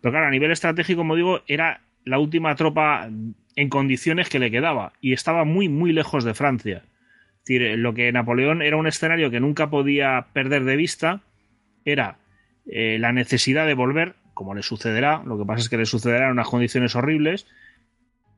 Pero 0.00 0.12
claro, 0.12 0.28
a 0.28 0.30
nivel 0.30 0.50
estratégico, 0.50 1.00
como 1.00 1.16
digo, 1.16 1.42
era 1.46 1.82
la 2.04 2.18
última 2.18 2.54
tropa 2.54 3.10
en 3.56 3.68
condiciones 3.68 4.28
que 4.28 4.38
le 4.38 4.50
quedaba 4.50 4.92
y 5.00 5.12
estaba 5.12 5.44
muy 5.44 5.68
muy 5.68 5.92
lejos 5.92 6.24
de 6.24 6.34
Francia. 6.34 6.84
Es 7.38 7.44
decir, 7.46 7.78
lo 7.78 7.94
que 7.94 8.12
Napoleón 8.12 8.62
era 8.62 8.76
un 8.76 8.86
escenario 8.86 9.30
que 9.30 9.40
nunca 9.40 9.70
podía 9.70 10.26
perder 10.32 10.64
de 10.64 10.76
vista 10.76 11.22
era 11.84 12.18
eh, 12.66 12.98
la 12.98 13.12
necesidad 13.12 13.66
de 13.66 13.74
volver, 13.74 14.14
como 14.34 14.54
le 14.54 14.62
sucederá, 14.62 15.22
lo 15.24 15.38
que 15.38 15.44
pasa 15.44 15.60
es 15.60 15.68
que 15.68 15.78
le 15.78 15.86
sucederá 15.86 16.26
en 16.26 16.32
unas 16.32 16.48
condiciones 16.48 16.94
horribles, 16.94 17.46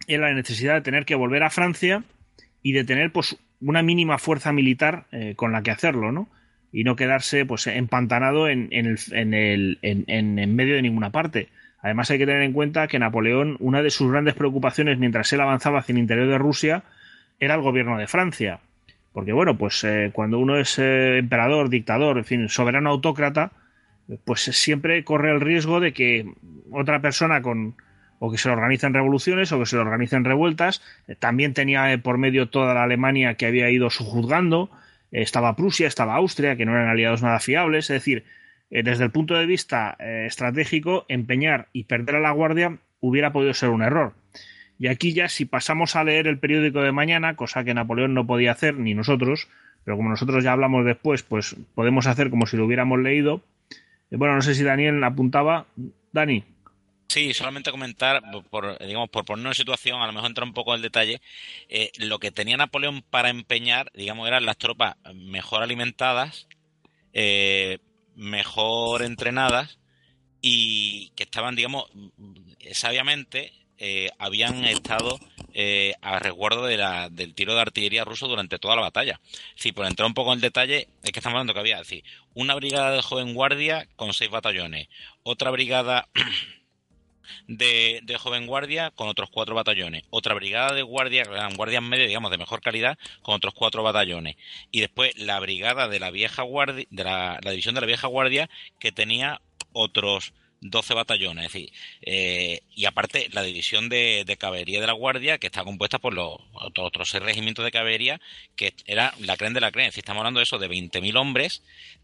era 0.07 0.29
la 0.29 0.35
necesidad 0.35 0.75
de 0.75 0.81
tener 0.81 1.05
que 1.05 1.15
volver 1.15 1.43
a 1.43 1.51
Francia 1.51 2.05
y 2.63 2.73
de 2.73 2.85
tener 2.85 3.13
pues 3.13 3.39
una 3.61 3.83
mínima 3.83 4.19
fuerza 4.19 4.53
militar 4.53 5.07
eh, 5.13 5.35
con 5.37 5.53
la 5.53 5.63
que 5.63 5.71
hacerlo, 5.71 6.13
¿no? 6.13 6.29
Y 6.73 6.85
no 6.85 6.97
quedarse 6.97 7.45
pues 7.45 7.67
empantanado 7.67 8.49
en, 8.49 8.69
en, 8.71 8.87
el, 8.87 8.99
en, 9.13 9.35
el, 9.35 9.79
en, 9.83 10.39
en 10.39 10.57
medio 10.57 10.75
de 10.75 10.83
ninguna 10.83 11.11
parte. 11.11 11.49
Además 11.83 12.11
hay 12.11 12.19
que 12.19 12.27
tener 12.27 12.43
en 12.43 12.53
cuenta 12.53 12.87
que 12.87 13.01
Napoleón, 13.01 13.57
una 13.59 13.83
de 13.83 13.91
sus 13.91 14.11
grandes 14.11 14.35
preocupaciones 14.35 14.99
mientras 14.99 15.33
él 15.33 15.41
avanzaba 15.41 15.81
hacia 15.81 15.93
el 15.93 15.99
interior 15.99 16.29
de 16.29 16.39
Rusia, 16.39 16.85
era 17.41 17.57
el 17.57 17.61
gobierno 17.61 17.99
de 17.99 18.07
Francia. 18.07 18.61
Porque 19.13 19.33
bueno, 19.33 19.59
pues 19.59 19.83
eh, 19.85 20.11
cuando 20.13 20.39
uno 20.39 20.57
es 20.57 20.79
eh, 20.79 21.19
emperador, 21.19 21.69
dictador, 21.69 22.19
en 22.19 22.25
fin, 22.25 22.49
soberano 22.49 22.91
autócrata, 22.91 23.51
pues 24.25 24.43
siempre 24.43 25.03
corre 25.05 25.33
el 25.33 25.41
riesgo 25.41 25.81
de 25.81 25.93
que 25.93 26.33
otra 26.71 27.01
persona 27.01 27.43
con 27.43 27.75
o 28.21 28.31
que 28.31 28.39
se 28.39 28.49
le 28.49 28.55
organicen 28.55 28.95
revoluciones 28.95 29.51
o 29.51 29.59
que 29.59 29.67
se 29.67 29.75
le 29.75 29.83
organicen 29.83 30.25
revueltas. 30.25 30.81
Eh, 31.09 31.17
también 31.17 31.53
tenía 31.53 31.99
por 32.01 32.17
medio 32.17 32.49
toda 32.49 32.75
la 32.75 32.85
Alemania 32.85 33.35
que 33.35 33.47
había 33.47 33.69
ido 33.71 33.91
sujuzgando, 33.91 34.71
estaba 35.11 35.57
Prusia, 35.57 35.89
estaba 35.89 36.15
Austria, 36.15 36.57
que 36.57 36.65
no 36.65 36.73
eran 36.73 36.89
aliados 36.89 37.23
nada 37.23 37.41
fiables, 37.41 37.91
es 37.91 37.95
decir, 37.95 38.25
desde 38.73 39.05
el 39.05 39.11
punto 39.11 39.35
de 39.35 39.45
vista 39.45 39.97
estratégico, 40.01 41.05
empeñar 41.09 41.69
y 41.73 41.85
perder 41.85 42.17
a 42.17 42.21
la 42.21 42.31
guardia 42.31 42.79
hubiera 43.01 43.33
podido 43.33 43.53
ser 43.53 43.69
un 43.69 43.83
error. 43.83 44.15
Y 44.79 44.89
aquí 44.89 45.13
ya 45.13 45.29
si 45.29 45.45
pasamos 45.45 45.95
a 45.95 46.05
leer 46.05 46.27
el 46.27 46.39
periódico 46.39 46.81
de 46.81 46.91
mañana, 46.91 47.37
cosa 47.37 47.63
que 47.63 47.75
Napoleón 47.75 48.15
no 48.15 48.27
podía 48.27 48.53
hacer, 48.53 48.75
ni 48.75 48.95
nosotros, 48.95 49.49
pero 49.85 49.97
como 49.97 50.09
nosotros 50.09 50.43
ya 50.43 50.53
hablamos 50.53 50.85
después, 50.85 51.23
pues 51.23 51.57
podemos 51.75 52.07
hacer 52.07 52.31
como 52.31 52.47
si 52.47 52.57
lo 52.57 52.67
hubiéramos 52.67 52.99
leído. 52.99 53.43
Eh, 54.11 54.17
bueno, 54.17 54.35
no 54.35 54.43
sé 54.43 54.55
si 54.55 54.63
Daniel 54.63 55.03
apuntaba. 55.05 55.67
Dani. 56.13 56.45
Sí, 57.09 57.35
solamente 57.35 57.71
comentar, 57.71 58.23
por, 58.51 58.79
digamos, 58.79 59.11
por 59.11 59.25
ponernos 59.25 59.53
en 59.53 59.63
situación, 59.63 60.01
a 60.01 60.07
lo 60.07 60.13
mejor 60.15 60.31
entrar 60.31 60.49
un 60.49 60.55
poco 60.55 60.73
en 60.73 60.77
el 60.79 60.83
detalle, 60.83 61.21
eh, 61.69 61.91
lo 61.99 62.19
que 62.19 62.31
tenía 62.31 62.57
Napoleón 62.57 63.03
para 63.09 63.29
empeñar, 63.29 63.91
digamos, 63.95 64.27
eran 64.27 64.47
las 64.47 64.57
tropas 64.57 64.97
mejor 65.15 65.63
alimentadas, 65.63 66.49
eh, 67.13 67.79
mejor 68.15 69.03
entrenadas 69.03 69.79
y 70.41 71.11
que 71.11 71.23
estaban, 71.25 71.57
digamos, 71.57 71.91
sabiamente 72.73 73.53
habían 74.19 74.65
estado 74.65 75.19
eh, 75.55 75.93
a 76.01 76.19
resguardo 76.19 76.65
de 76.65 76.79
la, 76.79 77.11
del 77.11 77.35
tiro 77.35 77.55
de 77.55 77.61
artillería 77.61 78.05
ruso 78.05 78.27
durante 78.27 78.59
toda 78.59 78.75
la 78.75 78.83
batalla. 78.83 79.21
Sí, 79.55 79.73
por 79.73 79.87
entrar 79.87 80.07
un 80.07 80.15
poco 80.15 80.33
en 80.33 80.41
detalle, 80.41 80.89
es 81.03 81.13
que 81.13 81.21
estamos 81.21 81.35
hablando 81.35 81.53
que 81.53 81.61
había 81.61 81.79
decir, 81.79 82.05
una 82.33 82.55
brigada 82.55 82.93
de 82.93 83.03
joven 83.03 83.35
guardia 83.35 83.87
con 83.97 84.15
seis 84.15 84.31
batallones, 84.31 84.89
otra 85.23 85.51
brigada 85.51 86.09
de, 87.47 88.01
de, 88.03 88.17
joven 88.19 88.47
guardia 88.47 88.91
con 88.91 89.09
otros 89.09 89.31
cuatro 89.31 89.55
batallones, 89.55 90.05
otra 90.11 90.35
brigada 90.35 90.75
de 90.75 90.83
guardia, 90.83 91.25
guardias 91.57 91.83
medias, 91.83 92.09
digamos, 92.09 92.31
de 92.31 92.39
mejor 92.39 92.61
calidad, 92.61 92.99
con 93.23 93.35
otros 93.35 93.55
cuatro 93.55 93.83
batallones, 93.83 94.37
y 94.71 94.81
después 94.81 95.17
la 95.19 95.41
brigada 95.41 95.89
de 95.89 96.01
la 96.01 96.11
vieja 96.11 96.43
guardia, 96.43 96.87
de 96.91 97.05
la, 97.05 97.39
división 97.43 97.75
de 97.75 97.81
la 97.81 97.87
vieja 97.87 98.07
guardia, 98.07 98.49
que 98.79 98.93
tenía 98.93 99.41
otros 99.73 100.33
12 100.61 100.95
batallones. 100.95 101.47
Es 101.47 101.53
decir, 101.53 101.73
eh, 102.03 102.61
y 102.75 102.85
aparte 102.85 103.29
la 103.33 103.43
división 103.43 103.89
de, 103.89 104.37
caballería 104.39 104.81
de 104.81 104.87
la 104.87 104.93
Guardia, 104.93 105.39
que 105.39 105.49
está 105.49 105.65
compuesta 105.65 105.99
por 105.99 106.15
los 106.15 106.39
otros 106.79 107.11
seis 107.11 107.23
regimientos 107.23 107.65
de 107.65 107.73
caballería, 107.73 108.21
que 108.55 108.75
era 108.87 109.13
la 109.19 109.37
creen 109.37 109.55
de 109.55 109.61
la 109.61 109.73
creen. 109.73 109.89
Es 109.89 109.99
estamos 109.99 110.21
hablando 110.21 110.39
de 110.39 110.45
eso, 110.45 110.59
de 110.59 110.69
20.000 110.69 111.17
hombres, 111.17 111.63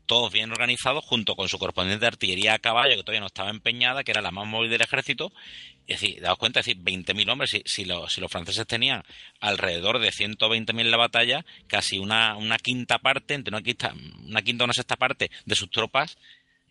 todos 0.08 0.32
bien 0.32 0.50
organizados, 0.50 1.04
junto 1.04 1.36
con 1.36 1.48
su 1.48 1.58
correspondiente 1.58 2.06
artillería 2.06 2.54
a 2.54 2.58
caballo, 2.58 2.96
que 2.96 3.02
todavía 3.04 3.20
no 3.20 3.26
estaba 3.26 3.50
empeñada, 3.50 4.02
que 4.02 4.10
era 4.10 4.22
la 4.22 4.32
más 4.32 4.46
móvil 4.48 4.70
del 4.70 4.80
ejército. 4.80 5.32
Es 5.86 6.00
decir, 6.00 6.20
daos 6.20 6.38
cuenta, 6.38 6.60
es 6.60 6.66
decir, 6.66 6.82
20.000 6.82 7.30
hombres, 7.30 7.50
si, 7.50 7.62
si, 7.64 7.84
los, 7.84 8.12
si 8.12 8.20
los 8.20 8.30
franceses 8.30 8.66
tenían 8.66 9.04
alrededor 9.40 10.00
de 10.00 10.10
120.000 10.10 10.80
en 10.80 10.90
la 10.90 10.96
batalla, 10.96 11.44
casi 11.66 11.98
una, 11.98 12.36
una 12.36 12.58
quinta 12.58 12.98
parte, 12.98 13.34
entre 13.34 13.54
una 13.54 13.62
quinta, 13.62 13.94
una 14.26 14.42
quinta 14.42 14.64
o 14.64 14.66
una 14.66 14.74
sexta 14.74 14.96
parte 14.96 15.30
de 15.44 15.54
sus 15.54 15.70
tropas 15.70 16.18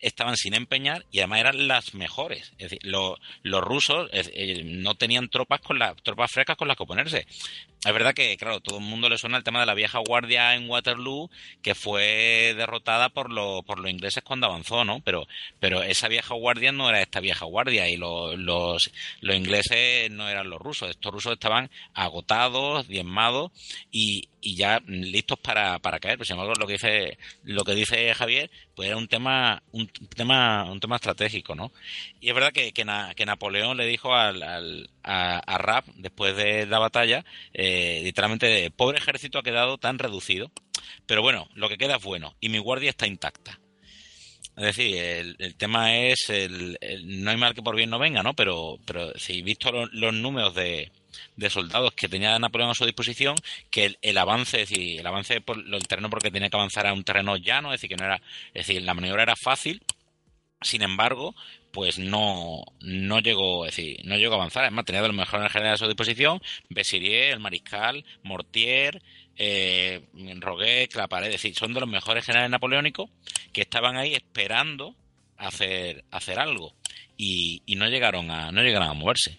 estaban 0.00 0.36
sin 0.36 0.54
empeñar 0.54 1.04
y 1.10 1.18
además 1.18 1.40
eran 1.40 1.68
las 1.68 1.94
mejores. 1.94 2.52
Es 2.58 2.70
decir, 2.70 2.80
los 2.82 3.18
rusos 3.64 4.08
eh, 4.12 4.62
no 4.64 4.94
tenían 4.94 5.28
tropas 5.28 5.60
con 5.60 5.78
las 5.78 5.96
tropas 6.02 6.30
frescas 6.30 6.56
con 6.56 6.68
las 6.68 6.76
que 6.76 6.82
oponerse. 6.82 7.26
Es 7.84 7.92
verdad 7.92 8.12
que, 8.12 8.36
claro, 8.36 8.60
todo 8.60 8.78
el 8.78 8.84
mundo 8.84 9.08
le 9.08 9.18
suena 9.18 9.36
el 9.36 9.44
tema 9.44 9.60
de 9.60 9.66
la 9.66 9.74
vieja 9.74 10.00
guardia 10.04 10.56
en 10.56 10.68
Waterloo, 10.68 11.30
que 11.62 11.76
fue 11.76 12.54
derrotada 12.56 13.08
por, 13.08 13.28
por 13.64 13.78
los 13.78 13.90
ingleses 13.90 14.24
cuando 14.24 14.46
avanzó, 14.46 14.84
¿no? 14.84 15.00
Pero, 15.00 15.28
pero 15.60 15.84
esa 15.84 16.08
vieja 16.08 16.34
guardia 16.34 16.72
no 16.72 16.88
era 16.88 17.00
esta 17.00 17.20
vieja 17.20 17.44
guardia 17.44 17.88
y 17.88 17.96
los, 17.96 18.36
los, 18.36 18.90
los 19.20 19.36
ingleses 19.36 20.10
no 20.10 20.28
eran 20.28 20.50
los 20.50 20.58
rusos. 20.58 20.90
Estos 20.90 21.12
rusos 21.12 21.34
estaban 21.34 21.70
agotados, 21.94 22.88
diezmados 22.88 23.52
y, 23.92 24.28
y 24.40 24.56
ya 24.56 24.80
listos 24.86 25.38
para, 25.38 25.78
para 25.78 26.00
caer. 26.00 26.18
Pero 26.18 26.24
sin 26.24 26.34
embargo, 26.34 26.54
lo 26.58 26.66
que 26.66 26.72
dice, 26.72 27.18
lo 27.44 27.64
que 27.64 27.74
dice 27.74 28.12
Javier, 28.12 28.50
pues 28.78 28.90
era 28.90 28.96
un 28.96 29.08
tema, 29.08 29.60
un 29.72 29.88
tema, 29.88 30.70
un 30.70 30.78
tema 30.78 30.94
estratégico, 30.94 31.56
¿no? 31.56 31.72
Y 32.20 32.28
es 32.28 32.34
verdad 32.36 32.52
que, 32.52 32.70
que, 32.70 32.84
Napoleón 33.26 33.76
le 33.76 33.86
dijo 33.86 34.14
al, 34.14 34.40
al 34.40 34.88
a, 35.02 35.58
Rapp, 35.58 35.84
después 35.96 36.36
de 36.36 36.64
la 36.64 36.78
batalla, 36.78 37.24
eh, 37.52 38.02
literalmente, 38.04 38.70
pobre 38.70 38.98
ejército 38.98 39.40
ha 39.40 39.42
quedado 39.42 39.78
tan 39.78 39.98
reducido, 39.98 40.52
pero 41.06 41.22
bueno, 41.22 41.48
lo 41.54 41.68
que 41.68 41.76
queda 41.76 41.96
es 41.96 42.04
bueno, 42.04 42.36
y 42.38 42.50
mi 42.50 42.58
guardia 42.58 42.90
está 42.90 43.08
intacta. 43.08 43.58
Es 44.56 44.62
decir, 44.62 44.96
el, 44.96 45.56
tema 45.56 45.96
es, 45.96 46.30
el, 46.30 46.78
no 47.04 47.32
hay 47.32 47.36
mal 47.36 47.54
que 47.54 47.62
por 47.62 47.74
bien 47.74 47.90
no 47.90 47.98
venga, 47.98 48.22
¿no? 48.22 48.34
Pero, 48.34 48.78
pero 48.86 49.12
si 49.18 49.42
visto 49.42 49.72
los, 49.72 50.14
números 50.14 50.54
de, 50.54 50.92
de, 51.36 51.50
soldados 51.50 51.92
que 51.92 52.08
tenía 52.08 52.38
Napoleón 52.38 52.70
a 52.70 52.74
su 52.74 52.84
disposición, 52.84 53.36
que 53.70 53.96
el, 54.00 54.18
avance, 54.18 54.62
es 54.62 54.68
decir, 54.68 55.00
el 55.00 55.06
avance 55.06 55.40
por 55.40 55.58
el 55.58 55.88
terreno 55.88 56.10
porque 56.10 56.30
tenía 56.30 56.50
que 56.50 56.56
avanzar 56.56 56.86
a 56.86 56.92
un 56.92 57.04
terreno 57.04 57.36
llano, 57.36 57.72
es 57.72 57.80
decir, 57.80 57.90
que 57.90 57.96
no 57.96 58.04
era, 58.04 58.22
es 58.54 58.66
decir, 58.66 58.82
la 58.82 58.94
maniobra 58.94 59.22
era 59.22 59.36
fácil, 59.36 59.82
sin 60.60 60.82
embargo, 60.82 61.34
pues 61.72 61.98
no, 61.98 62.64
no 62.80 63.20
llegó, 63.20 63.66
es 63.66 63.76
decir, 63.76 64.00
no 64.04 64.16
llegó 64.16 64.34
a 64.34 64.36
avanzar. 64.38 64.64
Además, 64.64 64.84
tenía 64.84 65.02
de 65.02 65.08
los 65.08 65.16
mejores 65.16 65.52
generales 65.52 65.80
a 65.80 65.84
su 65.84 65.88
disposición, 65.88 66.40
Besirier, 66.68 67.32
el 67.34 67.40
Mariscal, 67.40 68.04
Mortier, 68.22 69.00
eh, 69.36 70.02
Roguet, 70.40 70.90
Claparé, 70.90 71.26
es 71.26 71.32
decir, 71.34 71.54
son 71.54 71.72
de 71.74 71.80
los 71.80 71.88
mejores 71.88 72.24
generales 72.24 72.50
napoleónicos 72.50 73.10
que 73.52 73.60
estaban 73.60 73.96
ahí 73.96 74.14
esperando 74.14 74.96
hacer, 75.36 76.04
hacer 76.10 76.40
algo 76.40 76.74
y, 77.16 77.62
y 77.64 77.76
no 77.76 77.88
llegaron 77.88 78.30
a, 78.30 78.50
no 78.50 78.62
llegaron 78.62 78.88
a 78.88 78.94
moverse. 78.94 79.38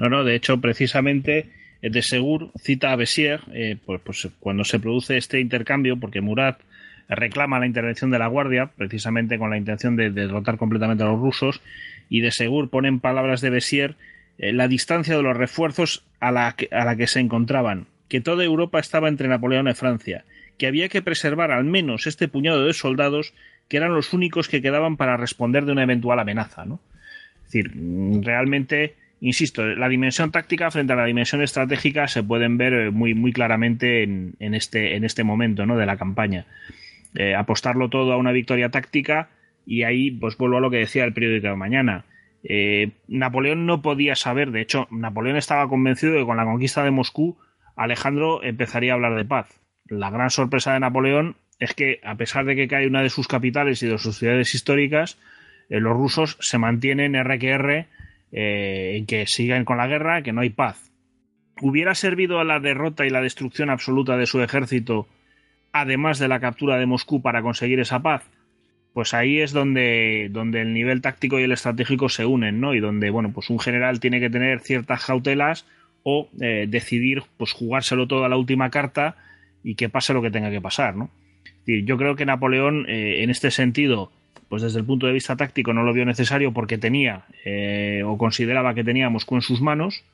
No, 0.00 0.08
no, 0.08 0.24
de 0.24 0.34
hecho, 0.34 0.60
precisamente 0.60 1.50
de 1.82 2.02
Segur 2.02 2.50
cita 2.58 2.92
a 2.92 2.96
Bessier, 2.96 3.40
eh, 3.52 3.76
pues, 3.84 4.00
pues, 4.02 4.28
cuando 4.40 4.64
se 4.64 4.80
produce 4.80 5.16
este 5.16 5.40
intercambio, 5.40 5.98
porque 5.98 6.20
Murat 6.20 6.60
reclama 7.08 7.60
la 7.60 7.66
intervención 7.66 8.10
de 8.10 8.18
la 8.18 8.26
Guardia, 8.26 8.70
precisamente 8.76 9.38
con 9.38 9.50
la 9.50 9.58
intención 9.58 9.96
de, 9.96 10.10
derrotar 10.10 10.56
completamente 10.56 11.04
a 11.04 11.08
los 11.08 11.20
rusos, 11.20 11.60
y 12.08 12.20
de 12.20 12.30
Segur 12.30 12.70
pone 12.70 12.88
en 12.88 13.00
palabras 13.00 13.40
de 13.40 13.50
Bessier 13.50 13.96
eh, 14.38 14.52
la 14.52 14.68
distancia 14.68 15.16
de 15.16 15.22
los 15.22 15.36
refuerzos 15.36 16.04
a 16.20 16.32
la, 16.32 16.52
que, 16.52 16.68
a 16.72 16.84
la 16.84 16.96
que 16.96 17.06
se 17.06 17.20
encontraban, 17.20 17.86
que 18.08 18.20
toda 18.20 18.44
Europa 18.44 18.78
estaba 18.78 19.08
entre 19.08 19.28
Napoleón 19.28 19.68
y 19.68 19.74
Francia, 19.74 20.24
que 20.58 20.66
había 20.66 20.88
que 20.88 21.02
preservar 21.02 21.50
al 21.50 21.64
menos 21.64 22.06
este 22.06 22.28
puñado 22.28 22.64
de 22.64 22.72
soldados 22.72 23.34
que 23.68 23.76
eran 23.76 23.94
los 23.94 24.12
únicos 24.12 24.48
que 24.48 24.62
quedaban 24.62 24.96
para 24.96 25.16
responder 25.16 25.64
de 25.64 25.72
una 25.72 25.82
eventual 25.82 26.18
amenaza. 26.18 26.64
¿no? 26.64 26.80
Es 27.38 27.52
decir, 27.52 27.72
realmente, 28.22 28.94
insisto, 29.24 29.64
la 29.64 29.88
dimensión 29.88 30.30
táctica 30.30 30.70
frente 30.70 30.92
a 30.92 30.96
la 30.96 31.06
dimensión 31.06 31.42
estratégica 31.42 32.08
se 32.08 32.22
pueden 32.22 32.58
ver 32.58 32.74
eh, 32.74 32.90
muy, 32.90 33.14
muy 33.14 33.32
claramente 33.32 34.02
en, 34.02 34.36
este, 34.38 34.96
en 34.96 35.04
este 35.04 35.24
momento 35.24 35.64
¿no? 35.64 35.78
de 35.78 35.86
la 35.86 35.96
campaña. 35.96 36.46
Eh, 37.14 37.34
apostarlo 37.34 37.88
todo 37.88 38.12
a 38.12 38.18
una 38.18 38.32
victoria 38.32 38.68
táctica 38.68 39.30
y 39.64 39.84
ahí 39.84 40.10
pues 40.10 40.36
vuelvo 40.36 40.58
a 40.58 40.60
lo 40.60 40.70
que 40.70 40.76
decía 40.76 41.04
el 41.04 41.14
periódico 41.14 41.48
de 41.48 41.56
mañana. 41.56 42.04
Eh, 42.42 42.90
Napoleón 43.08 43.64
no 43.64 43.80
podía 43.80 44.14
saber, 44.14 44.50
de 44.50 44.60
hecho, 44.60 44.86
Napoleón 44.90 45.38
estaba 45.38 45.66
convencido 45.68 46.12
de 46.12 46.18
que 46.18 46.26
con 46.26 46.36
la 46.36 46.44
conquista 46.44 46.84
de 46.84 46.90
Moscú 46.90 47.38
Alejandro 47.76 48.44
empezaría 48.44 48.92
a 48.92 48.96
hablar 48.96 49.16
de 49.16 49.24
paz. 49.24 49.58
La 49.86 50.10
gran 50.10 50.28
sorpresa 50.28 50.74
de 50.74 50.80
Napoleón 50.80 51.36
es 51.58 51.72
que, 51.72 52.00
a 52.04 52.16
pesar 52.16 52.44
de 52.44 52.56
que 52.56 52.68
cae 52.68 52.86
una 52.86 53.02
de 53.02 53.08
sus 53.08 53.26
capitales 53.26 53.82
y 53.82 53.86
de 53.86 53.96
sus 53.96 54.18
ciudades 54.18 54.54
históricas, 54.54 55.18
los 55.70 55.96
rusos 55.96 56.36
se 56.40 56.58
mantienen 56.58 57.14
RQR 57.14 57.86
en 58.36 59.06
que 59.06 59.26
sigan 59.26 59.64
con 59.64 59.76
la 59.76 59.86
guerra, 59.86 60.22
que 60.22 60.32
no 60.32 60.40
hay 60.40 60.50
paz. 60.50 60.90
¿Hubiera 61.60 61.94
servido 61.94 62.40
a 62.40 62.44
la 62.44 62.58
derrota 62.58 63.06
y 63.06 63.10
la 63.10 63.20
destrucción 63.20 63.70
absoluta 63.70 64.16
de 64.16 64.26
su 64.26 64.42
ejército 64.42 65.06
además 65.72 66.18
de 66.18 66.28
la 66.28 66.40
captura 66.40 66.78
de 66.78 66.86
Moscú 66.86 67.22
para 67.22 67.42
conseguir 67.42 67.80
esa 67.80 68.00
paz? 68.00 68.24
Pues 68.92 69.12
ahí 69.12 69.40
es 69.40 69.52
donde, 69.52 70.28
donde 70.30 70.60
el 70.62 70.72
nivel 70.72 71.00
táctico 71.00 71.38
y 71.38 71.42
el 71.42 71.52
estratégico 71.52 72.08
se 72.08 72.24
unen, 72.24 72.60
¿no? 72.60 72.74
Y 72.74 72.80
donde, 72.80 73.10
bueno, 73.10 73.32
pues 73.32 73.50
un 73.50 73.58
general 73.58 73.98
tiene 73.98 74.20
que 74.20 74.30
tener 74.30 74.60
ciertas 74.60 75.04
cautelas 75.04 75.66
o 76.04 76.28
eh, 76.40 76.66
decidir, 76.68 77.22
pues 77.36 77.52
jugárselo 77.52 78.06
todo 78.06 78.24
a 78.24 78.28
la 78.28 78.36
última 78.36 78.70
carta 78.70 79.16
y 79.64 79.74
que 79.74 79.88
pase 79.88 80.14
lo 80.14 80.22
que 80.22 80.30
tenga 80.30 80.50
que 80.50 80.60
pasar, 80.60 80.94
¿no? 80.96 81.10
yo 81.66 81.96
creo 81.96 82.14
que 82.14 82.26
Napoleón, 82.26 82.84
eh, 82.90 83.22
en 83.22 83.30
este 83.30 83.50
sentido, 83.50 84.12
pues 84.48 84.62
desde 84.62 84.78
el 84.78 84.84
punto 84.84 85.06
de 85.06 85.12
vista 85.12 85.36
táctico 85.36 85.72
no 85.72 85.82
lo 85.82 85.92
vio 85.92 86.04
necesario 86.04 86.52
porque 86.52 86.78
tenía 86.78 87.24
eh, 87.44 88.02
o 88.04 88.18
consideraba 88.18 88.74
que 88.74 88.84
tenía 88.84 89.10
Moscú 89.10 89.36
en 89.36 89.42
sus 89.42 89.60
manos. 89.60 90.04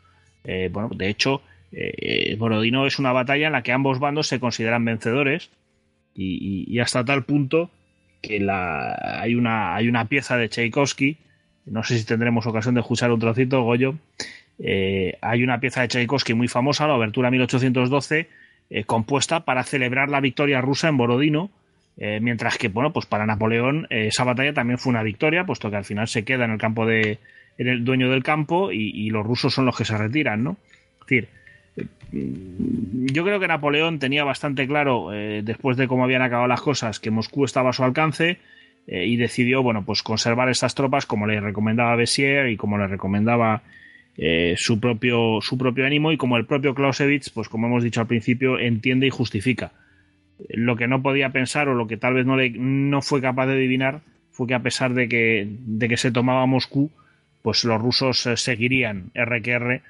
bueno, 0.44 0.90
de 0.94 1.08
hecho, 1.08 1.42
eh, 1.72 2.34
Borodino 2.38 2.86
es 2.86 2.98
una 2.98 3.12
batalla 3.12 3.46
en 3.46 3.52
la 3.52 3.62
que 3.62 3.72
ambos 3.72 3.98
bandos 3.98 4.26
se 4.26 4.40
consideran 4.40 4.84
vencedores 4.84 5.50
y, 6.14 6.78
hasta 6.80 7.04
tal 7.04 7.24
punto 7.24 7.70
que 8.20 8.40
la, 8.40 9.20
hay, 9.22 9.34
una, 9.34 9.74
hay 9.74 9.88
una 9.88 10.06
pieza 10.06 10.36
de 10.36 10.48
Tchaikovsky, 10.48 11.16
no 11.66 11.82
sé 11.82 11.98
si 11.98 12.04
tendremos 12.04 12.46
ocasión 12.46 12.74
de 12.74 12.80
escuchar 12.80 13.12
un 13.12 13.20
trocito, 13.20 13.62
Goyo, 13.62 13.94
eh, 14.58 15.16
hay 15.22 15.42
una 15.42 15.60
pieza 15.60 15.80
de 15.82 15.88
Tchaikovsky 15.88 16.34
muy 16.34 16.48
famosa, 16.48 16.86
la 16.86 16.94
Obertura 16.94 17.30
1812, 17.30 18.28
eh, 18.68 18.84
compuesta 18.84 19.44
para 19.46 19.62
celebrar 19.64 20.10
la 20.10 20.20
victoria 20.20 20.60
rusa 20.60 20.88
en 20.88 20.98
Borodino, 20.98 21.50
mientras 22.00 22.56
que, 22.56 22.68
bueno, 22.68 22.92
pues 22.92 23.04
para 23.04 23.26
Napoleón 23.26 23.86
esa 23.90 24.24
batalla 24.24 24.54
también 24.54 24.78
fue 24.78 24.90
una 24.90 25.02
victoria, 25.02 25.44
puesto 25.44 25.70
que 25.70 25.76
al 25.76 25.84
final 25.84 26.08
se 26.08 26.24
queda 26.24 26.46
en 26.46 26.52
el 26.52 26.58
campo 26.58 26.86
de, 26.86 27.18
el 27.68 27.84
dueño 27.84 28.10
del 28.10 28.22
campo 28.22 28.72
y, 28.72 29.10
los 29.10 29.26
rusos 29.26 29.52
son 29.52 29.66
los 29.66 29.76
que 29.76 29.84
se 29.84 29.96
retiran, 29.96 30.42
¿no? 30.42 30.56
Es 31.00 31.06
decir, 31.06 31.28
mm, 32.12 33.06
yo 33.12 33.24
creo 33.24 33.38
que 33.38 33.48
Napoleón 33.48 33.98
tenía 33.98 34.24
bastante 34.24 34.66
claro, 34.66 35.12
eh, 35.12 35.42
después 35.44 35.76
de 35.76 35.86
cómo 35.86 36.04
habían 36.04 36.22
acabado 36.22 36.48
las 36.48 36.62
cosas, 36.62 37.00
que 37.00 37.10
Moscú 37.10 37.44
estaba 37.44 37.70
a 37.70 37.72
su 37.72 37.84
alcance 37.84 38.38
eh, 38.86 39.06
y 39.06 39.16
decidió, 39.16 39.62
bueno, 39.62 39.84
pues 39.84 40.02
conservar 40.02 40.48
estas 40.48 40.74
tropas 40.74 41.04
como 41.06 41.26
le 41.26 41.40
recomendaba 41.40 41.96
Bessier 41.96 42.48
y 42.48 42.56
como 42.56 42.78
le 42.78 42.86
recomendaba 42.86 43.62
eh, 44.16 44.54
su, 44.56 44.80
propio, 44.80 45.40
su 45.42 45.58
propio 45.58 45.84
ánimo 45.84 46.12
y 46.12 46.16
como 46.16 46.38
el 46.38 46.46
propio 46.46 46.74
Clausewitz, 46.74 47.30
pues 47.30 47.48
como 47.48 47.66
hemos 47.66 47.84
dicho 47.84 48.00
al 48.00 48.06
principio, 48.06 48.58
entiende 48.58 49.06
y 49.06 49.10
justifica. 49.10 49.72
Lo 50.48 50.76
que 50.76 50.88
no 50.88 51.02
podía 51.02 51.30
pensar 51.30 51.68
o 51.68 51.74
lo 51.74 51.86
que 51.86 51.96
tal 51.96 52.14
vez 52.14 52.26
no, 52.26 52.36
le, 52.36 52.50
no 52.50 53.02
fue 53.02 53.20
capaz 53.20 53.46
de 53.46 53.54
adivinar 53.54 54.00
fue 54.32 54.46
que 54.46 54.54
a 54.54 54.62
pesar 54.62 54.94
de 54.94 55.08
que, 55.08 55.46
de 55.48 55.88
que 55.88 55.96
se 55.96 56.10
tomaba 56.10 56.46
Moscú, 56.46 56.90
pues 57.42 57.64
los 57.64 57.80
rusos 57.80 58.26
eh, 58.26 58.36
seguirían 58.36 59.10
RQR 59.14 59.82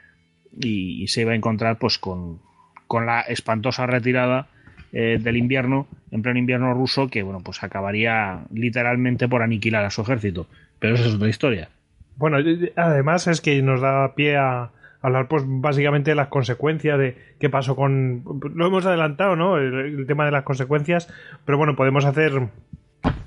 y, 0.60 1.06
se 1.08 1.22
iba 1.22 1.32
a 1.32 1.36
encontrar 1.36 1.78
pues 1.78 1.98
con, 1.98 2.40
con 2.86 3.06
la 3.06 3.20
espantosa 3.20 3.86
retirada 3.86 4.48
eh, 4.92 5.18
del 5.20 5.36
invierno, 5.36 5.86
en 6.10 6.22
pleno 6.22 6.38
invierno 6.38 6.74
ruso, 6.74 7.08
que 7.08 7.22
bueno, 7.22 7.40
pues 7.44 7.62
acabaría 7.62 8.40
literalmente 8.52 9.28
por 9.28 9.42
aniquilar 9.42 9.84
a 9.84 9.90
su 9.90 10.02
ejército. 10.02 10.46
Pero 10.78 10.94
esa 10.94 11.06
es 11.06 11.14
otra 11.14 11.28
historia. 11.28 11.68
Bueno, 12.16 12.38
además 12.76 13.26
es 13.28 13.40
que 13.40 13.62
nos 13.62 13.80
da 13.80 14.14
pie 14.14 14.36
a 14.36 14.70
hablar 15.02 15.28
pues 15.28 15.44
básicamente 15.46 16.10
de 16.10 16.14
las 16.14 16.28
consecuencias 16.28 16.98
de 16.98 17.16
qué 17.38 17.48
pasó 17.48 17.76
con... 17.76 18.24
Lo 18.54 18.66
hemos 18.66 18.86
adelantado, 18.86 19.36
¿no? 19.36 19.58
El, 19.58 20.06
tema 20.06 20.24
de 20.24 20.30
las 20.30 20.44
consecuencias, 20.44 21.12
pero 21.44 21.58
bueno, 21.58 21.76
podemos 21.76 22.04
hacer 22.04 22.48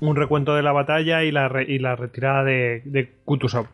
un 0.00 0.16
recuento 0.16 0.54
de 0.54 0.62
la 0.62 0.72
batalla 0.72 1.24
y 1.24 1.32
la, 1.32 1.50
y 1.66 1.78
la 1.78 1.96
retirada 1.96 2.44
de, 2.44 2.82
de 2.84 3.10
Kutuzov. 3.24 3.66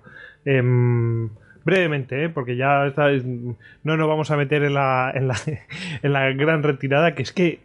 Em, 0.44 1.28
brevemente, 1.64 2.24
¿eh? 2.24 2.28
porque 2.30 2.56
ya 2.56 2.92
no 3.84 3.96
nos 3.96 4.08
vamos 4.08 4.30
a 4.30 4.36
meter 4.36 4.62
en 4.62 4.74
la, 4.74 5.12
en, 5.14 5.28
la, 5.28 5.36
en 6.02 6.12
la 6.12 6.30
gran 6.32 6.62
retirada, 6.62 7.14
que 7.14 7.22
es 7.22 7.32
que 7.32 7.60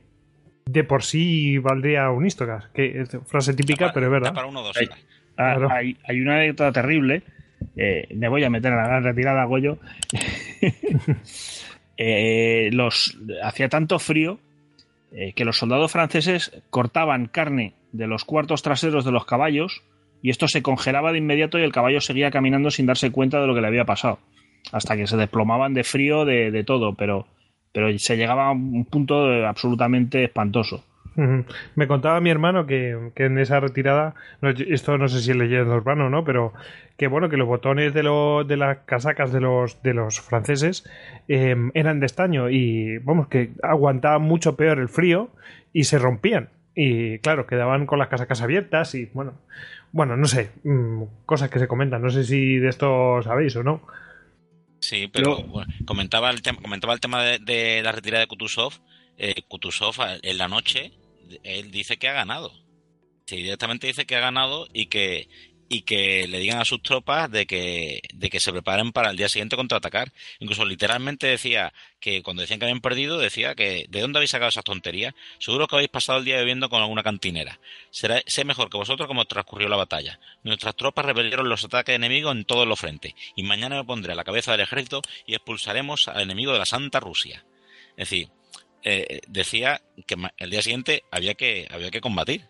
de 0.65 0.83
por 0.83 1.03
sí 1.03 1.57
valdría 1.59 2.09
un 2.09 2.25
Istocas, 2.25 2.67
que 2.73 3.01
es 3.01 3.17
frase 3.25 3.53
típica, 3.53 3.91
pero 3.93 4.07
es 4.07 4.11
verdad. 4.11 4.33
Ah, 5.37 5.57
hay, 5.69 5.97
hay, 6.07 6.21
una 6.21 6.37
anécdota 6.37 6.71
terrible 6.71 7.21
eh, 7.75 8.07
me 8.15 8.29
voy 8.29 8.43
a 8.43 8.49
meter 8.49 8.73
a 8.73 8.77
la 8.77 8.87
gran 8.87 9.03
retirada, 9.03 9.43
Goyo. 9.45 9.77
eh, 11.97 12.69
los, 12.71 13.17
hacía 13.43 13.69
tanto 13.69 13.99
frío 13.99 14.39
eh, 15.11 15.33
que 15.33 15.45
los 15.45 15.57
soldados 15.57 15.91
franceses 15.91 16.51
cortaban 16.69 17.27
carne 17.27 17.73
de 17.91 18.07
los 18.07 18.25
cuartos 18.25 18.61
traseros 18.61 19.05
de 19.05 19.11
los 19.11 19.25
caballos 19.25 19.83
y 20.21 20.29
esto 20.29 20.47
se 20.47 20.61
congelaba 20.61 21.11
de 21.11 21.19
inmediato 21.19 21.59
y 21.59 21.63
el 21.63 21.71
caballo 21.71 22.01
seguía 22.01 22.31
caminando 22.31 22.71
sin 22.71 22.85
darse 22.85 23.11
cuenta 23.11 23.39
de 23.39 23.47
lo 23.47 23.55
que 23.55 23.61
le 23.61 23.67
había 23.67 23.85
pasado. 23.85 24.19
Hasta 24.71 24.97
que 24.97 25.07
se 25.07 25.17
desplomaban 25.17 25.73
de 25.73 25.83
frío 25.83 26.25
de, 26.25 26.49
de 26.49 26.63
todo, 26.63 26.95
pero, 26.95 27.27
pero 27.71 27.97
se 27.99 28.17
llegaba 28.17 28.47
a 28.47 28.51
un 28.51 28.85
punto 28.85 29.45
absolutamente 29.45 30.23
espantoso. 30.23 30.83
Me 31.15 31.87
contaba 31.87 32.19
mi 32.19 32.29
hermano 32.29 32.65
que, 32.65 33.11
en 33.15 33.37
esa 33.37 33.59
retirada, 33.59 34.15
esto 34.41 34.97
no 34.97 35.07
sé 35.07 35.21
si 35.21 35.31
es 35.31 35.37
leyenda 35.37 35.75
urbano, 35.75 36.09
¿no? 36.09 36.23
Pero 36.25 36.53
que 36.97 37.07
bueno, 37.07 37.29
que 37.29 37.37
los 37.37 37.47
botones 37.47 37.93
de, 37.93 38.01
de 38.01 38.57
las 38.57 38.77
casacas 38.85 39.31
de 39.31 39.41
los, 39.41 39.81
de 39.81 39.93
los 39.93 40.19
franceses 40.19 40.89
em, 41.27 41.71
eran 41.73 41.99
de 41.99 42.05
estaño 42.05 42.49
y 42.49 42.97
vamos, 42.99 43.27
que 43.27 43.51
aguantaban 43.63 44.21
mucho 44.21 44.55
peor 44.55 44.79
el 44.79 44.89
frío 44.89 45.29
y 45.73 45.85
se 45.85 45.99
rompían. 45.99 46.49
Y 46.75 47.19
claro, 47.19 47.47
quedaban 47.47 47.85
con 47.85 47.99
las 47.99 48.09
casacas 48.09 48.41
abiertas 48.41 48.95
y 48.95 49.05
bueno, 49.13 49.33
bueno, 49.93 50.17
no 50.17 50.27
sé, 50.27 50.51
mm, 50.63 51.03
cosas 51.25 51.49
que 51.49 51.59
se 51.59 51.67
comentan, 51.67 52.01
no 52.01 52.09
sé 52.09 52.25
si 52.25 52.57
de 52.57 52.67
esto 52.67 53.21
sabéis 53.23 53.55
o 53.55 53.63
no. 53.63 53.81
Sí, 54.79 55.09
pero 55.11 55.37
comentaba, 55.85 56.29
el 56.29 56.41
tema, 56.41 56.61
comentaba 56.61 56.93
el 56.93 56.99
tema 56.99 57.23
de, 57.23 57.81
la 57.81 57.91
retirada 57.91 58.21
de 58.21 58.27
Kutuzov. 58.27 58.73
Eh, 59.17 59.43
Kutuzov 59.47 59.95
en 60.21 60.37
la 60.37 60.49
noche 60.49 60.91
él 61.43 61.71
dice 61.71 61.97
que 61.97 62.07
ha 62.07 62.13
ganado. 62.13 62.53
Sí, 63.25 63.37
directamente 63.37 63.87
dice 63.87 64.05
que 64.05 64.15
ha 64.15 64.19
ganado 64.19 64.67
y 64.71 64.85
que, 64.85 65.27
y 65.67 65.81
que 65.81 66.27
le 66.27 66.39
digan 66.39 66.59
a 66.59 66.65
sus 66.65 66.81
tropas 66.81 67.31
de 67.31 67.47
que, 67.47 68.01
de 68.13 68.29
que 68.29 68.39
se 68.39 68.51
preparen 68.51 68.91
para 68.91 69.09
el 69.09 69.17
día 69.17 69.29
siguiente 69.29 69.55
contraatacar. 69.55 70.13
Incluso 70.39 70.63
literalmente 70.65 71.27
decía 71.27 71.73
que 71.99 72.21
cuando 72.21 72.41
decían 72.41 72.59
que 72.59 72.65
habían 72.65 72.81
perdido, 72.81 73.17
decía 73.17 73.55
que 73.55 73.85
¿de 73.89 74.01
dónde 74.01 74.19
habéis 74.19 74.31
sacado 74.31 74.49
esas 74.49 74.63
tonterías? 74.63 75.15
Seguro 75.39 75.67
que 75.67 75.75
habéis 75.75 75.89
pasado 75.89 76.19
el 76.19 76.25
día 76.25 76.37
bebiendo 76.37 76.69
con 76.69 76.81
alguna 76.81 77.03
cantinera. 77.03 77.59
Será, 77.89 78.21
sé 78.27 78.45
mejor 78.45 78.69
que 78.69 78.77
vosotros 78.77 79.07
cómo 79.07 79.25
transcurrió 79.25 79.67
la 79.67 79.77
batalla. 79.77 80.19
Nuestras 80.43 80.75
tropas 80.75 81.05
repelieron 81.05 81.49
los 81.49 81.63
ataques 81.63 81.95
enemigos 81.95 82.35
en 82.35 82.45
todos 82.45 82.67
los 82.67 82.79
frentes, 82.79 83.13
y 83.35 83.43
mañana 83.43 83.77
me 83.77 83.85
pondré 83.85 84.13
a 84.13 84.15
la 84.15 84.23
cabeza 84.23 84.51
del 84.51 84.61
ejército 84.61 85.01
y 85.25 85.33
expulsaremos 85.33 86.07
al 86.07 86.21
enemigo 86.21 86.53
de 86.53 86.59
la 86.59 86.65
Santa 86.65 86.99
Rusia. 86.99 87.43
Es 87.97 88.09
decir, 88.09 88.29
eh, 88.87 89.21
decía 89.27 89.81
que 90.05 90.15
el 90.37 90.51
día 90.51 90.61
siguiente 90.61 91.03
había 91.09 91.33
que, 91.33 91.67
había 91.71 91.89
que 91.89 92.01
combatir. 92.01 92.47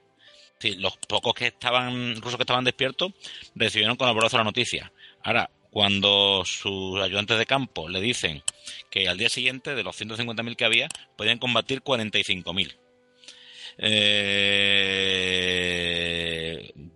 los 0.77 0.97
pocos 0.97 1.33
que 1.33 1.47
estaban, 1.47 2.15
rusos 2.21 2.35
que 2.35 2.43
estaban 2.43 2.65
despiertos, 2.65 3.13
recibieron 3.55 3.95
con 3.95 4.09
alborozo 4.09 4.37
la 4.37 4.43
noticia. 4.43 4.91
Ahora, 5.23 5.49
cuando 5.71 6.43
sus 6.45 7.01
ayudantes 7.01 7.37
de 7.37 7.45
campo 7.45 7.87
le 7.87 8.01
dicen 8.01 8.43
que 8.89 9.07
al 9.07 9.17
día 9.17 9.29
siguiente, 9.29 9.75
de 9.75 9.83
los 9.83 9.99
150.000 9.99 10.57
que 10.57 10.65
había, 10.65 10.89
podían 11.17 11.39
combatir 11.39 11.81
45.000. 11.81 12.75
Eh, 13.77 14.33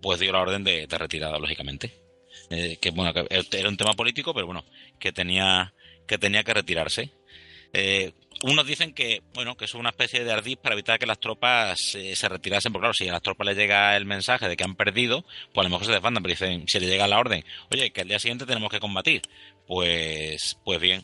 pues 0.02 0.20
dio 0.20 0.34
la 0.34 0.42
orden 0.42 0.66
de, 0.66 0.86
retirada, 0.90 1.40
lógicamente. 1.40 1.94
Eh, 2.50 2.78
que 2.82 2.92
bueno, 2.92 3.14
que 3.14 3.26
era 3.58 3.70
un 3.70 3.78
tema 3.78 3.94
político, 3.94 4.34
pero 4.34 4.48
bueno, 4.48 4.66
que 5.00 5.14
tenía 5.14 5.74
que 6.08 6.18
tenía 6.18 6.44
que 6.44 6.54
retirarse. 6.54 7.12
Unos 8.44 8.66
dicen 8.66 8.94
que, 8.94 9.22
bueno, 9.34 9.58
que 9.58 9.66
es 9.66 9.74
una 9.74 9.90
especie 9.90 10.24
de 10.24 10.32
ardiz 10.32 10.58
para 10.58 10.74
evitar 10.74 10.98
que 10.98 11.06
las 11.06 11.20
tropas 11.20 11.78
se 11.80 12.30
retirasen, 12.30 12.72
porque 12.72 12.84
claro, 12.84 12.94
si 12.94 13.08
a 13.08 13.12
las 13.12 13.22
tropas 13.22 13.48
les 13.48 13.58
llega 13.58 13.96
el 13.98 14.06
mensaje 14.06 14.48
de 14.48 14.56
que 14.56 14.64
han 14.64 14.76
perdido, 14.76 15.24
pues 15.54 15.66
a 15.66 15.70
lo 15.70 15.70
mejor 15.70 15.86
se 15.86 15.92
desbandan, 15.92 16.24
pero 16.24 16.34
dicen, 16.34 16.66
si 16.68 16.80
le 16.80 16.88
llega 16.88 17.08
la 17.08 17.20
orden, 17.20 17.44
oye, 17.72 17.92
que 17.92 18.02
al 18.02 18.08
día 18.08 18.20
siguiente 18.20 18.46
tenemos 18.46 18.70
que 18.70 18.80
combatir, 18.80 19.22
pues, 19.68 20.58
pues 20.64 20.80
bien. 20.80 21.04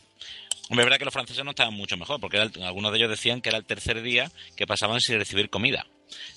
Hombre, 0.68 0.82
es 0.82 0.86
verdad 0.86 0.98
que 0.98 1.04
los 1.04 1.14
franceses 1.14 1.44
no 1.44 1.50
estaban 1.50 1.74
mucho 1.74 1.96
mejor, 1.96 2.20
porque 2.20 2.38
algunos 2.38 2.90
de 2.90 2.98
ellos 2.98 3.10
decían 3.10 3.40
que 3.40 3.50
era 3.50 3.58
el 3.58 3.66
tercer 3.66 4.02
día 4.02 4.30
que 4.56 4.66
pasaban 4.66 5.00
sin 5.00 5.18
recibir 5.18 5.50
comida. 5.50 5.86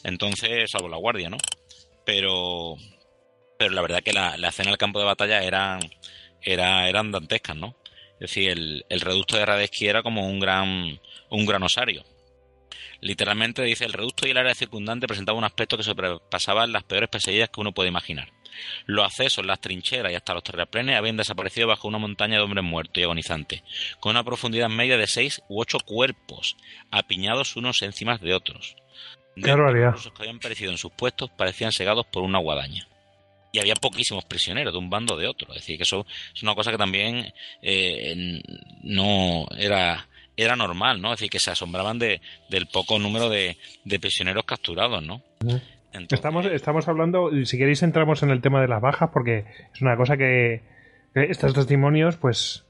Entonces, 0.04 0.70
salvo 0.72 0.90
la 0.90 0.98
guardia, 0.98 1.30
¿no? 1.30 1.38
Pero, 2.06 2.76
pero 3.58 3.72
la 3.72 3.82
verdad 3.82 4.04
que 4.04 4.14
la, 4.14 4.38
la 4.38 4.50
escena 4.50 4.70
del 4.70 4.78
campo 4.78 5.00
de 5.00 5.06
batalla 5.06 5.42
eran, 5.44 5.80
era, 6.42 6.88
eran 6.90 7.12
dantescas, 7.12 7.56
¿no? 7.56 7.76
Es 8.20 8.32
decir, 8.32 8.50
el, 8.50 9.02
reducto 9.02 9.38
de 9.38 9.46
Radetzky 9.46 9.88
era 9.88 10.04
como 10.04 10.28
un 10.28 10.40
gran, 10.40 11.00
un 11.30 11.46
gran 11.46 11.64
osario. 11.64 12.04
Literalmente 13.00 13.64
dice, 13.64 13.86
el 13.86 13.94
reducto 13.94 14.28
y 14.28 14.32
el 14.32 14.38
área 14.38 14.54
circundante 14.54 15.08
presentaba 15.08 15.38
un 15.38 15.46
aspecto 15.46 15.78
que 15.78 15.84
sobrepasaban 15.84 16.74
las 16.74 16.84
peores 16.84 17.08
pesadillas 17.08 17.50
que 17.50 17.62
uno 17.62 17.72
puede 17.72 17.88
imaginar. 17.88 18.30
Los 18.86 19.06
accesos, 19.06 19.46
las 19.46 19.62
trincheras 19.62 20.12
y 20.12 20.16
hasta 20.16 20.34
los 20.34 20.44
terraplenes 20.44 20.98
habían 20.98 21.16
desaparecido 21.16 21.68
bajo 21.68 21.88
una 21.88 21.98
montaña 21.98 22.36
de 22.36 22.44
hombres 22.44 22.66
muertos 22.66 22.98
y 22.98 23.04
agonizantes, 23.04 23.64
con 24.02 24.10
una 24.10 24.26
profundidad 24.26 24.68
media 24.68 24.98
de 24.98 25.08
seis 25.08 25.42
u 25.48 25.62
ocho 25.62 25.80
cuerpos, 25.80 26.58
apiñados 26.92 27.56
unos 27.56 27.82
encima 27.84 28.18
de 28.18 28.34
otros. 28.34 28.76
Los 30.06 30.14
que 30.14 30.24
habían 30.24 30.40
perecido 30.40 30.72
en 30.72 30.78
sus 30.78 30.92
puestos 30.92 31.30
parecían 31.30 31.72
segados 31.72 32.06
por 32.06 32.24
una 32.24 32.40
guadaña 32.40 32.90
y 33.52 33.60
había 33.60 33.76
poquísimos 33.76 34.26
prisioneros 34.26 34.74
de 34.74 34.80
un 34.80 34.90
bando 34.90 35.16
o 35.16 35.18
de 35.18 35.28
otro. 35.28 35.50
Es 35.50 35.62
decir, 35.62 35.78
que 35.78 35.84
eso 35.84 36.06
es 36.34 36.44
una 36.44 36.56
cosa 36.56 36.72
que 36.72 36.78
también 36.78 37.34
eh, 37.62 38.42
no 38.84 39.48
era, 39.58 40.08
era 40.38 40.56
normal, 40.56 41.02
¿no? 41.02 41.14
Es 41.14 41.20
decir, 41.20 41.32
que 41.32 41.40
se 41.40 41.52
asombraban 41.52 42.00
de, 42.00 42.22
del 42.50 42.68
poco 42.68 43.00
número 43.00 43.30
de, 43.30 43.58
de 43.86 44.00
prisioneros 44.00 44.46
capturados, 44.46 45.04
¿no? 45.04 45.22
estamos, 46.12 46.46
estamos 46.46 46.88
hablando, 46.88 47.32
si 47.46 47.58
queréis 47.58 47.82
entramos 47.84 48.22
en 48.24 48.30
el 48.30 48.42
tema 48.42 48.62
de 48.62 48.68
las 48.68 48.82
bajas, 48.82 49.10
porque 49.12 49.46
es 49.74 49.82
una 49.82 49.98
cosa 49.98 50.18
que 50.18 50.62
estos 51.16 51.54
testimonios, 51.54 52.18
pues 52.18 52.66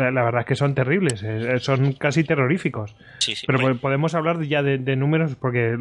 la, 0.00 0.24
verdad 0.24 0.40
es 0.40 0.46
que 0.46 0.54
son 0.56 0.74
terribles, 0.74 1.24
son 1.62 1.92
casi 1.92 2.24
terroríficos. 2.24 2.96
Pero 3.46 3.76
podemos 3.76 4.14
hablar 4.14 4.42
ya 4.42 4.62
de, 4.62 4.96
números 4.96 5.36
porque, 5.36 5.76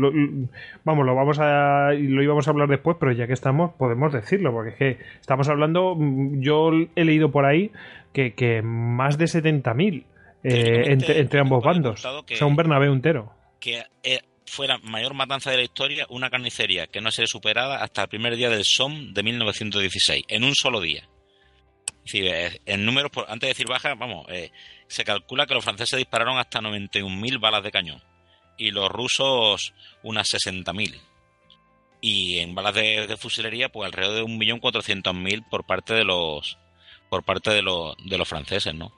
vamos, 0.84 1.06
lo 1.06 1.16
vamos 1.16 1.40
a 1.40 1.94
lo 1.94 2.24
íbamos 2.24 2.48
a 2.48 2.52
hablar 2.52 2.70
después, 2.70 2.98
pero 3.00 3.12
ya 3.12 3.28
que 3.28 3.34
estamos 3.34 3.72
podemos 3.78 4.14
decirlo 4.14 4.52
porque 4.52 4.70
es 4.72 4.76
que 4.76 5.06
estamos 5.20 5.50
hablando, 5.50 5.96
mm, 5.96 6.42
yo 6.42 6.72
he 6.96 7.06
leído 7.06 7.32
por 7.32 7.46
ahí 7.46 7.72
que, 8.14 8.34
que 8.34 8.62
más 8.62 9.18
de 9.18 9.26
70.000 9.26 10.04
eh, 10.44 10.84
entre, 10.92 11.20
entre, 11.20 11.40
ambos 11.40 11.64
bandos, 11.64 12.06
o 12.06 12.24
sea, 12.28 12.48
un 12.48 12.56
Bernabéu 12.56 12.94
entero. 12.94 13.34
Que 13.60 13.84
eh, 14.04 14.22
fue 14.46 14.68
la 14.68 14.78
mayor 14.80 15.14
matanza 15.14 15.52
de 15.52 15.58
la 15.58 15.64
historia, 15.64 16.06
una 16.10 16.30
carnicería 16.30 16.88
que 16.88 17.02
no 17.02 17.12
sido 17.12 17.28
superada 17.28 17.84
hasta 17.84 18.04
el 18.04 18.08
primer 18.08 18.36
día 18.36 18.50
del 18.50 18.64
SOM 18.64 19.14
de 19.14 19.24
1916, 19.24 20.24
en 20.28 20.44
un 20.44 20.56
solo 20.56 20.80
día. 20.80 21.04
Eh, 22.14 22.62
en 22.66 22.86
números, 22.86 23.12
antes 23.28 23.42
de 23.42 23.48
decir 23.48 23.68
baja, 23.68 23.96
vamos, 23.96 24.26
eh, 24.30 24.52
se 24.88 25.04
calcula 25.04 25.46
que 25.46 25.54
los 25.54 25.64
franceses 25.64 25.98
dispararon 25.98 26.38
hasta 26.38 26.60
91.000 26.60 27.40
balas 27.40 27.64
de 27.64 27.72
cañón 27.72 28.02
y 28.58 28.72
los 28.72 28.90
rusos 28.90 29.74
unas 30.04 30.28
60.000. 30.28 31.00
Y 32.02 32.40
en 32.40 32.56
balas 32.56 32.74
de, 32.76 33.18
fusilería, 33.18 33.70
pues 33.70 33.88
alrededor 33.88 34.16
de 34.16 34.24
1.400.000 34.24 35.50
por 35.50 35.66
parte 35.66 35.94
de 35.94 36.04
los 36.04 36.58
por 37.10 37.24
parte 37.24 37.50
de, 37.50 37.64
los 37.64 37.96
de 38.06 38.18
los 38.18 38.28
franceses, 38.28 38.74
¿no? 38.76 38.94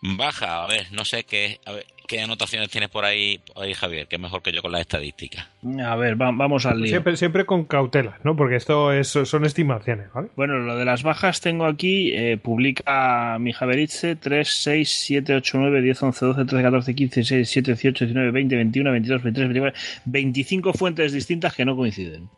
Baja, 0.00 0.62
a 0.62 0.66
ver, 0.66 0.92
no 0.92 1.04
sé 1.04 1.24
qué, 1.24 1.60
qué 2.08 2.20
anotaciones 2.20 2.70
tienes 2.70 2.88
por 2.88 3.04
ahí, 3.04 3.40
ahí, 3.54 3.74
Javier, 3.74 4.08
que 4.08 4.16
es 4.16 4.22
mejor 4.22 4.42
que 4.42 4.50
yo 4.50 4.62
con 4.62 4.72
las 4.72 4.80
estadísticas. 4.80 5.46
A 5.84 5.94
ver, 5.94 6.20
va, 6.20 6.32
vamos 6.32 6.66
al 6.66 6.80
lío. 6.80 6.88
Siempre, 6.88 7.16
siempre 7.16 7.44
con 7.44 7.66
cautela, 7.66 8.18
¿no? 8.24 8.34
Porque 8.34 8.56
esto 8.56 8.92
es, 8.92 9.08
son 9.08 9.44
estimaciones, 9.44 10.12
¿vale? 10.12 10.28
Bueno, 10.34 10.58
lo 10.58 10.76
de 10.76 10.84
las 10.84 11.02
bajas 11.02 11.40
tengo 11.40 11.66
aquí, 11.66 12.12
eh, 12.14 12.38
publica 12.38 13.36
mi 13.38 13.52
Javeritze 13.52 14.16
3, 14.16 14.48
6, 14.48 14.90
7, 14.90 15.34
8, 15.36 15.58
9, 15.60 15.82
10, 15.82 16.02
11, 16.02 16.26
12, 16.26 16.44
13, 16.46 16.62
14, 16.62 16.94
15, 16.94 17.20
16, 17.20 17.38
17, 17.38 17.72
18, 17.72 18.04
19, 18.06 18.30
20, 18.32 18.56
21, 18.56 18.90
22, 18.90 19.22
23, 19.22 19.48
24, 19.48 19.80
25 20.06 20.72
fuentes 20.72 21.12
distintas 21.12 21.54
que 21.54 21.64
no 21.66 21.76
coinciden. 21.76 22.30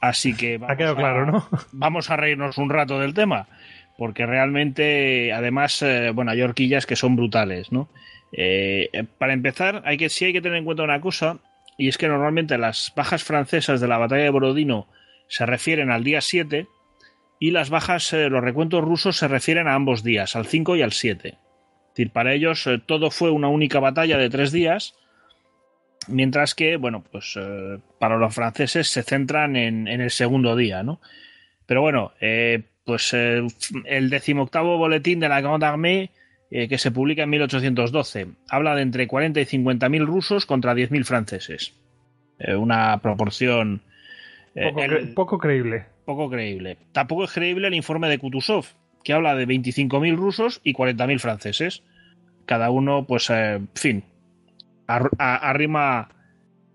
Así 0.00 0.34
que 0.34 0.60
ha 0.68 0.76
quedado 0.76 0.96
claro, 0.96 1.26
¿no? 1.26 1.48
Vamos 1.72 2.10
a 2.10 2.16
reírnos 2.16 2.58
un 2.58 2.70
rato 2.70 3.00
del 3.00 3.12
tema, 3.12 3.48
porque 3.98 4.24
realmente, 4.24 5.32
además, 5.32 5.82
eh, 5.82 6.12
bueno, 6.14 6.30
hay 6.30 6.42
horquillas 6.42 6.86
que 6.86 6.94
son 6.94 7.16
brutales, 7.16 7.72
¿no? 7.72 7.88
Eh, 8.32 8.88
para 9.18 9.32
empezar, 9.32 9.82
hay 9.84 9.98
que, 9.98 10.08
sí 10.08 10.24
hay 10.24 10.32
que 10.32 10.40
tener 10.40 10.58
en 10.58 10.64
cuenta 10.64 10.82
una 10.82 11.00
cosa, 11.00 11.38
y 11.76 11.88
es 11.88 11.98
que 11.98 12.08
normalmente 12.08 12.58
las 12.58 12.92
bajas 12.96 13.24
francesas 13.24 13.80
de 13.80 13.88
la 13.88 13.98
batalla 13.98 14.24
de 14.24 14.30
Borodino 14.30 14.88
se 15.28 15.46
refieren 15.46 15.90
al 15.90 16.04
día 16.04 16.20
7 16.20 16.66
y 17.38 17.50
las 17.50 17.70
bajas, 17.70 18.12
eh, 18.12 18.28
los 18.28 18.42
recuentos 18.42 18.84
rusos 18.84 19.16
se 19.16 19.28
refieren 19.28 19.68
a 19.68 19.74
ambos 19.74 20.02
días, 20.02 20.36
al 20.36 20.46
5 20.46 20.76
y 20.76 20.82
al 20.82 20.92
7. 20.92 21.28
Es 21.92 21.96
decir, 21.96 22.10
para 22.10 22.32
ellos 22.32 22.66
eh, 22.66 22.80
todo 22.84 23.10
fue 23.10 23.30
una 23.30 23.48
única 23.48 23.78
batalla 23.78 24.16
de 24.16 24.30
tres 24.30 24.52
días, 24.52 24.94
mientras 26.08 26.54
que, 26.54 26.76
bueno, 26.76 27.04
pues 27.10 27.34
eh, 27.38 27.78
para 27.98 28.16
los 28.16 28.34
franceses 28.34 28.88
se 28.88 29.02
centran 29.02 29.56
en, 29.56 29.88
en, 29.88 30.00
el 30.00 30.10
segundo 30.10 30.56
día, 30.56 30.82
¿no? 30.82 31.00
Pero 31.66 31.82
bueno, 31.82 32.12
eh, 32.20 32.62
pues 32.84 33.12
el 33.12 34.10
decimoctavo 34.10 34.78
boletín 34.78 35.20
de 35.20 35.28
la 35.28 35.40
Grande 35.40 35.66
Armée 35.66 36.10
eh, 36.54 36.68
que 36.68 36.76
se 36.76 36.90
publica 36.90 37.22
en 37.22 37.30
1812. 37.30 38.26
Habla 38.50 38.74
de 38.74 38.82
entre 38.82 39.06
40 39.06 39.40
y 39.40 39.46
50 39.46 39.88
mil 39.88 40.06
rusos 40.06 40.44
contra 40.44 40.74
10.000 40.74 41.04
franceses. 41.04 41.74
Eh, 42.38 42.54
una 42.54 42.98
proporción... 42.98 43.80
Eh, 44.54 44.68
poco, 44.68 44.82
el, 44.82 45.14
poco, 45.14 45.38
creíble. 45.38 45.86
Poco 46.04 46.28
creíble. 46.28 46.76
Tampoco 46.92 47.24
es 47.24 47.32
creíble 47.32 47.68
el 47.68 47.74
informe 47.74 48.10
de 48.10 48.18
Kutuzov, 48.18 48.66
que 49.02 49.14
habla 49.14 49.34
de 49.34 49.48
25.000 49.48 50.14
rusos 50.14 50.60
y 50.62 50.74
40.000 50.74 51.18
franceses. 51.20 51.82
Cada 52.44 52.68
uno, 52.68 53.06
pues, 53.06 53.30
en 53.30 53.70
fin, 53.74 54.04
arrima... 54.86 56.10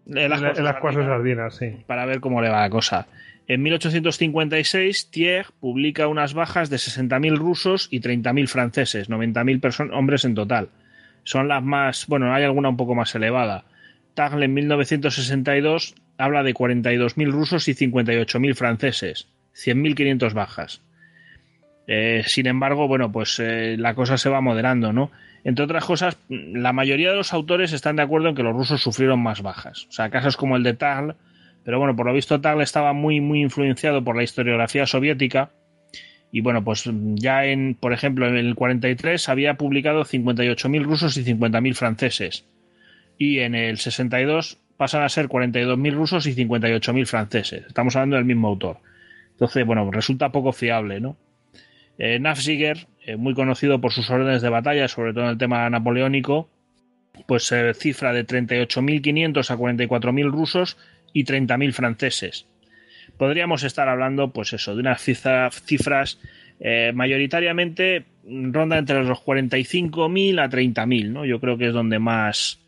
En 0.08 0.30
las, 0.30 0.58
en 0.58 0.64
las 0.64 0.78
cuatro 0.78 1.06
sardinas, 1.06 1.56
sí. 1.56 1.84
Para 1.86 2.08
ver 2.08 2.20
cómo 2.20 2.42
le 2.42 2.50
va 2.50 2.62
la 2.62 2.70
cosa. 2.72 3.06
En 3.48 3.64
1856, 3.64 5.10
Thiers 5.10 5.52
publica 5.60 6.08
unas 6.08 6.34
bajas 6.34 6.70
de 6.70 6.76
60.000 6.76 7.38
rusos 7.38 7.88
y 7.92 8.02
30.000 8.02 8.48
franceses, 8.48 9.10
90.000 9.10 9.94
hombres 9.94 10.26
en 10.26 10.36
total. 10.36 10.70
Son 11.24 11.48
las 11.48 11.64
más, 11.64 12.08
bueno, 12.08 12.34
hay 12.34 12.44
alguna 12.44 12.70
un 12.70 12.78
poco 12.78 12.94
más 12.94 13.16
elevada. 13.16 13.64
Tagle 14.16 14.46
en 14.46 14.54
1962 14.54 15.96
habla 16.18 16.44
de 16.44 16.54
42.000 16.54 17.32
rusos 17.32 17.68
y 17.70 17.74
58.000 17.74 18.54
franceses, 18.54 19.30
100.500 19.54 20.34
bajas. 20.34 20.82
Eh, 21.88 22.24
sin 22.28 22.48
embargo, 22.48 22.90
bueno, 22.90 23.14
pues 23.14 23.40
eh, 23.40 23.78
la 23.78 23.96
cosa 23.96 24.18
se 24.18 24.30
va 24.30 24.42
moderando, 24.42 24.92
¿no? 24.92 25.10
Entre 25.46 25.64
otras 25.64 25.86
cosas, 25.86 26.18
la 26.28 26.74
mayoría 26.74 27.12
de 27.12 27.16
los 27.16 27.32
autores 27.32 27.72
están 27.72 27.96
de 27.96 28.02
acuerdo 28.02 28.28
en 28.28 28.36
que 28.36 28.44
los 28.44 28.54
rusos 28.54 28.82
sufrieron 28.82 29.22
más 29.22 29.42
bajas. 29.42 29.88
O 29.88 29.94
sea, 29.94 30.10
casos 30.10 30.36
como 30.36 30.58
el 30.58 30.64
de 30.64 30.74
Tagle 30.74 31.16
pero 31.68 31.80
bueno, 31.80 31.98
por 31.98 32.06
lo 32.06 32.14
visto 32.14 32.40
Tagle 32.40 32.64
estaba 32.64 32.94
muy, 32.94 33.20
muy 33.20 33.42
influenciado 33.42 34.02
por 34.02 34.16
la 34.16 34.24
historiografía 34.24 34.86
soviética. 34.86 35.52
Y 36.32 36.40
bueno, 36.40 36.64
pues 36.64 36.90
ya 37.16 37.44
en, 37.44 37.76
por 37.76 37.92
ejemplo, 37.92 38.26
en 38.26 38.38
el 38.38 38.56
43 38.56 39.28
había 39.28 39.56
publicado 39.56 40.06
58.000 40.06 40.84
rusos 40.84 41.18
y 41.18 41.26
50.000 41.26 41.74
franceses. 41.74 42.46
Y 43.18 43.40
en 43.40 43.54
el 43.54 43.80
62 43.80 44.60
pasan 44.78 45.04
a 45.04 45.10
ser 45.10 45.28
42.000 45.28 45.94
rusos 45.94 46.26
y 46.28 46.36
58.000 46.36 47.06
franceses. 47.06 47.66
Estamos 47.68 47.98
hablando 47.98 48.16
del 48.16 48.24
mismo 48.24 48.48
autor. 48.48 48.78
Entonces, 49.32 49.66
bueno, 49.66 49.92
resulta 49.92 50.32
poco 50.32 50.54
fiable, 50.54 51.02
¿no? 51.02 51.18
Eh, 51.98 52.18
Nafziger, 52.18 52.88
eh, 53.06 53.18
muy 53.18 53.34
conocido 53.34 53.82
por 53.82 53.92
sus 53.92 54.10
órdenes 54.10 54.42
de 54.42 54.48
batalla, 54.48 54.88
sobre 54.88 55.12
todo 55.12 55.26
en 55.26 55.32
el 55.32 55.38
tema 55.38 55.70
napoleónico, 55.70 56.48
pues 57.28 57.52
eh, 57.52 57.74
cifra 57.74 58.14
de 58.14 58.26
38.500 58.26 59.52
a 59.52 59.58
44.000 59.58 60.32
rusos 60.32 60.78
y 61.18 61.26
30.000 61.26 61.72
franceses. 61.74 62.46
Podríamos 63.18 63.64
estar 63.64 63.90
hablando, 63.90 64.32
pues 64.32 64.54
eso, 64.54 64.76
de 64.76 64.82
unas 64.82 65.02
cifras 65.02 66.20
eh, 66.60 66.92
mayoritariamente 66.94 68.06
ronda 68.24 68.78
entre 68.78 69.04
los 69.04 69.20
45.000 69.20 70.40
a 70.40 70.50
30.000, 70.50 71.10
¿no? 71.10 71.26
Yo 71.26 71.40
creo 71.40 71.58
que 71.58 71.68
es 71.68 71.74
donde 71.74 71.98
más... 71.98 72.60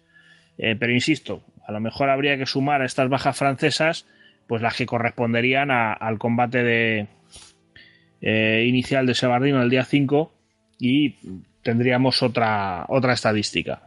Eh, 0.58 0.76
pero 0.80 0.92
insisto, 0.92 1.44
a 1.68 1.72
lo 1.72 1.80
mejor 1.80 2.10
habría 2.10 2.38
que 2.38 2.48
sumar 2.48 2.82
a 2.82 2.86
estas 2.86 3.10
bajas 3.10 3.38
francesas, 3.38 4.08
pues 4.48 4.62
las 4.62 4.76
que 4.76 4.88
corresponderían 4.88 5.70
a, 5.70 5.94
al 5.94 6.18
combate 6.18 6.64
de, 6.64 7.08
eh, 8.22 8.66
inicial 8.68 9.06
de 9.06 9.14
Sebardino 9.14 9.62
el 9.62 9.70
día 9.70 9.86
5 9.86 10.34
y 10.80 11.16
tendríamos 11.62 12.24
otra, 12.24 12.86
otra 12.88 13.14
estadística. 13.14 13.84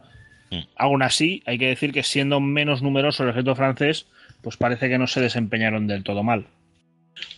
Mm. 0.49 0.61
Aún 0.77 1.03
así, 1.03 1.43
hay 1.45 1.57
que 1.57 1.67
decir 1.67 1.91
que 1.91 2.03
siendo 2.03 2.39
menos 2.39 2.81
numeroso 2.81 3.23
el 3.23 3.29
ejército 3.29 3.55
francés, 3.55 4.07
pues 4.43 4.57
parece 4.57 4.89
que 4.89 4.97
no 4.99 5.07
se 5.07 5.21
desempeñaron 5.21 5.87
del 5.87 6.03
todo 6.03 6.21
mal. 6.21 6.45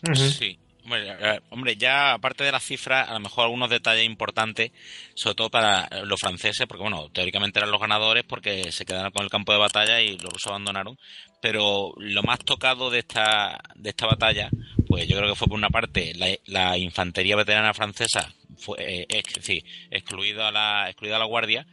Uh 0.04 0.12
-huh. 0.12 0.16
Sí. 0.16 0.58
Hombre, 0.84 1.18
hombre, 1.50 1.78
ya 1.78 2.14
aparte 2.14 2.44
de 2.44 2.52
las 2.52 2.64
cifras, 2.64 3.10
a 3.10 3.14
lo 3.14 3.20
mejor 3.20 3.46
algunos 3.46 3.72
detalles 3.72 4.06
importantes, 4.06 4.72
sobre 5.16 5.34
todo 5.34 5.50
para 5.50 5.90
los 6.04 6.20
franceses, 6.20 6.68
porque 6.68 6.84
bueno, 6.84 7.10
teóricamente 7.10 7.58
eran 7.58 7.72
los 7.72 7.82
ganadores 7.82 8.24
porque 8.24 8.72
se 8.72 8.86
quedaron 8.86 9.12
con 9.12 9.24
el 9.24 9.32
campo 9.32 9.52
de 9.52 9.58
batalla 9.58 10.00
y 10.02 10.16
los 10.20 10.32
rusos 10.32 10.52
abandonaron, 10.52 10.96
pero 11.42 11.94
lo 11.98 12.22
más 12.22 12.38
tocado 12.40 12.92
de 12.92 13.00
esta, 13.00 13.60
de 13.74 13.90
esta 13.90 14.06
batalla, 14.06 14.52
pues 14.88 15.08
yo 15.08 15.18
creo 15.18 15.30
que 15.30 15.36
fue 15.36 15.48
por 15.48 15.58
una 15.58 15.72
parte 15.72 16.14
la, 16.14 16.28
la 16.46 16.78
infantería 16.78 17.36
veterana 17.36 17.74
francesa, 17.74 18.32
fue, 18.56 18.78
eh, 18.80 19.08
es 19.10 19.34
decir, 19.34 19.64
excluida 19.90 20.52
la, 20.52 20.88
excluida 20.88 21.18
la 21.18 21.26
guardia, 21.26 21.66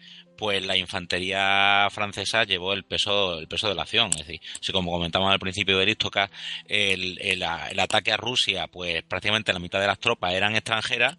pues 0.42 0.60
la 0.66 0.76
infantería 0.76 1.86
francesa 1.92 2.42
llevó 2.42 2.72
el 2.72 2.82
peso 2.82 3.38
el 3.38 3.46
peso 3.46 3.68
de 3.68 3.76
la 3.76 3.82
acción. 3.82 4.10
Es 4.10 4.26
decir, 4.26 4.40
si 4.60 4.72
como 4.72 4.90
comentamos 4.90 5.30
al 5.30 5.38
principio 5.38 5.78
de 5.78 5.86
Listoka, 5.86 6.32
el, 6.66 7.16
el, 7.20 7.44
ataque 7.44 8.10
a 8.10 8.16
Rusia, 8.16 8.66
pues 8.66 9.04
prácticamente 9.04 9.52
la 9.52 9.60
mitad 9.60 9.80
de 9.80 9.86
las 9.86 10.00
tropas 10.00 10.32
eran 10.32 10.56
extranjeras. 10.56 11.16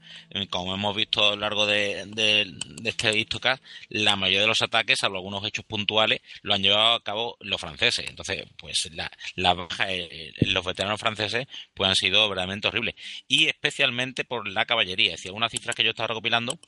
Como 0.49 0.75
hemos 0.75 0.93
visto 0.93 1.25
a 1.25 1.35
lo 1.35 1.37
largo 1.37 1.65
de, 1.65 2.03
de, 2.07 2.53
este 2.83 3.13
Listoka, 3.13 3.61
la 3.87 4.17
mayoría 4.17 4.41
de 4.41 4.47
los 4.47 4.61
ataques, 4.61 4.99
salvo 4.99 5.15
algunos 5.15 5.45
hechos 5.45 5.63
puntuales, 5.63 6.19
lo 6.41 6.53
han 6.53 6.61
llevado 6.61 6.95
a 6.95 7.01
cabo 7.01 7.37
los 7.39 7.61
franceses. 7.61 8.09
Entonces, 8.09 8.43
pues 8.57 8.91
la, 8.91 9.09
la 9.35 9.53
baja 9.53 9.89
en 9.89 10.53
los 10.53 10.65
veteranos 10.65 10.99
franceses 10.99 11.47
pues 11.73 11.89
han 11.89 11.95
sido 11.95 12.27
verdaderamente 12.27 12.67
horribles. 12.67 12.95
Y 13.29 13.47
especialmente 13.47 14.25
por 14.25 14.49
la 14.49 14.65
caballería. 14.65 15.11
Es 15.11 15.19
decir, 15.19 15.29
algunas 15.29 15.53
cifras 15.53 15.77
que 15.77 15.85
yo 15.85 15.91
estaba 15.91 16.07
recopilando, 16.07 16.59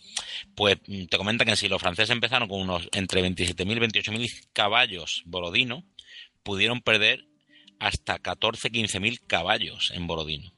pues 0.56 0.78
te 1.10 1.18
comentan 1.18 1.48
que 1.48 1.58
si 1.58 1.68
los 1.68 1.82
franceses 1.82 2.12
empezaron 2.12 2.45
con 2.48 2.62
unos 2.62 2.90
entre 2.94 3.22
27.000 3.22 3.78
y 3.78 4.02
28.000 4.02 4.48
caballos 4.54 5.24
Borodino, 5.26 5.84
pudieron 6.44 6.82
perder 6.82 7.26
hasta 7.80 8.20
14, 8.20 8.72
15.000 8.72 9.22
caballos 9.28 9.92
en 9.94 10.08
Borodino. 10.08 10.52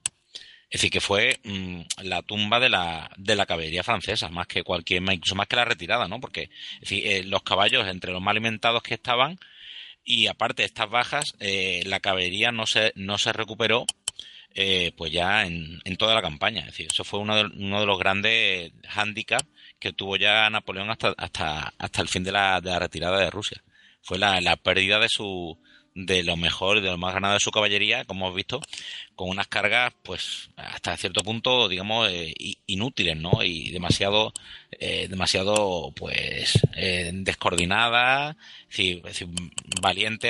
Es 0.70 0.82
decir, 0.82 0.92
que 0.92 1.00
fue 1.02 1.40
mmm, 1.44 1.82
la 2.04 2.22
tumba 2.22 2.60
de 2.60 2.70
la, 2.70 3.10
de 3.18 3.36
la 3.36 3.46
caballería 3.46 3.84
francesa, 3.84 4.30
más 4.30 4.48
que 4.48 4.64
cualquier, 4.64 5.02
incluso 5.02 5.36
más 5.36 5.48
que 5.48 5.56
la 5.56 5.66
retirada, 5.66 6.08
¿no? 6.08 6.20
Porque 6.20 6.50
eh, 6.90 7.24
los 7.24 7.44
caballos, 7.44 7.88
entre 7.88 8.12
los 8.12 8.22
más 8.22 8.32
alimentados 8.32 8.84
que 8.84 8.96
estaban, 8.96 9.40
y 10.04 10.28
aparte 10.28 10.64
de 10.64 10.68
estas 10.68 10.90
bajas, 10.90 11.36
eh, 11.40 11.84
la 11.86 12.00
caballería 12.00 12.52
no 12.52 12.66
se, 12.68 12.92
no 12.96 13.18
se 13.18 13.34
recuperó 13.34 13.86
eh, 14.56 14.92
pues 14.98 15.12
ya 15.12 15.46
en, 15.46 15.80
en, 15.86 15.98
toda 15.98 16.16
la 16.16 16.22
campaña. 16.22 16.62
Es 16.62 16.68
decir, 16.68 16.88
eso 16.92 17.04
fue 17.04 17.20
uno 17.20 17.36
de, 17.36 17.44
uno 17.44 17.80
de 17.80 17.86
los 17.86 18.00
grandes 18.00 18.72
hándicaps 18.88 19.48
que 19.80 19.94
tuvo 19.94 20.16
ya 20.18 20.50
Napoleón 20.50 20.90
hasta, 20.90 21.14
hasta, 21.18 21.74
hasta 21.78 22.02
el 22.02 22.08
fin 22.08 22.24
de 22.24 22.32
la, 22.32 22.62
de 22.62 22.70
la 22.72 22.80
retirada 22.80 23.20
de 23.20 23.30
Rusia. 23.30 23.64
Fue 24.02 24.18
la, 24.18 24.40
la 24.42 24.56
pérdida 24.58 25.00
de 25.00 25.10
su 25.10 25.58
de 25.98 26.24
lo 26.24 26.38
mejor 26.38 26.78
y 26.78 26.82
de 26.82 26.92
lo 26.92 26.98
más 27.00 27.14
ganado 27.14 27.34
de 27.34 27.40
su 27.40 27.50
caballería, 27.50 28.06
como 28.06 28.26
hemos 28.28 28.36
visto, 28.36 28.62
con 29.16 29.30
unas 29.30 29.48
cargas, 29.48 29.94
pues, 30.04 30.52
hasta 30.56 30.96
cierto 30.96 31.24
punto, 31.24 31.68
digamos, 31.68 32.08
eh, 32.12 32.36
inútiles, 32.68 33.18
¿no? 33.18 33.44
Y 33.44 33.72
demasiado, 33.72 34.32
eh, 34.80 35.08
demasiado, 35.10 35.92
pues, 35.96 36.60
eh, 36.76 37.10
descoordinadas, 37.14 38.36
es 38.70 39.26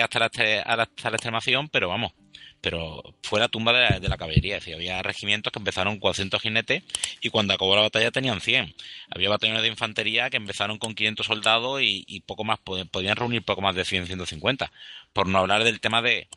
hasta 0.01 0.19
la, 0.19 0.26
hasta 0.66 1.09
la 1.09 1.17
extremación, 1.17 1.67
pero 1.67 1.90
vamos, 1.90 2.14
pero 2.61 3.02
fue 3.24 3.40
la 3.40 3.48
tumba 3.48 3.74
de 3.74 3.82
la, 3.82 4.00
de 4.00 4.10
la 4.10 4.18
caballería. 4.18 4.58
Es 4.58 4.64
decir, 4.64 4.76
había 4.76 5.02
regimientos 5.02 5.52
que 5.52 5.60
empezaron 5.60 5.94
con 5.94 6.00
400 6.02 6.42
jinetes 6.42 6.84
y 7.22 7.30
cuando 7.30 7.53
acabó 7.53 7.76
la 7.76 7.82
batalla 7.84 8.11
tenían 8.11 8.42
100. 8.42 8.74
Había 9.10 9.30
batallones 9.30 9.61
de 9.61 9.69
infantería 9.69 10.30
que 10.30 10.38
empezaron 10.38 10.77
con 10.77 10.95
500 10.95 11.26
soldados 11.26 11.82
y, 11.82 12.03
y 12.08 12.22
poco 12.22 12.44
más, 12.44 12.60
podían 12.60 13.16
reunir 13.16 13.44
poco 13.44 13.61
más 13.61 13.76
de 13.76 13.86
100, 13.86 14.08
150. 14.08 14.72
Por 15.14 15.27
no 15.27 15.40
hablar 15.40 15.64
del 15.64 15.80
tema 15.80 16.02
de, 16.02 16.27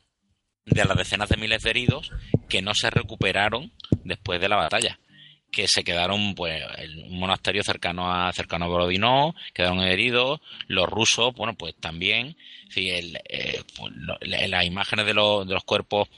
de 0.66 0.84
las 0.84 0.96
decenas 0.96 1.28
de 1.28 1.36
miles 1.36 1.62
de 1.62 1.70
heridos 1.70 2.12
que 2.48 2.62
no 2.62 2.74
se 2.74 2.90
recuperaron 2.90 3.72
después 4.04 4.40
de 4.40 4.48
la 4.48 4.56
batalla. 4.56 4.98
Que 5.50 5.68
se 5.68 5.84
quedaron 5.84 6.34
pues 6.34 6.62
en 6.78 7.04
un 7.04 7.18
monasterio 7.18 7.62
cercano 7.62 8.12
a 8.12 8.32
cercano 8.32 8.66
a 8.66 8.68
Borodino, 8.68 9.34
quedaron 9.52 9.80
heridos, 9.82 10.40
los 10.68 10.88
rusos, 10.88 11.34
bueno, 11.34 11.54
pues 11.54 11.74
también, 11.76 12.36
sí, 12.68 12.90
el, 12.90 13.18
eh, 13.28 13.62
pues, 13.76 13.92
las 14.22 14.64
imágenes 14.64 15.06
de 15.06 15.14
los, 15.14 15.46
de 15.46 15.54
los 15.54 15.64
cuerpos 15.64 16.08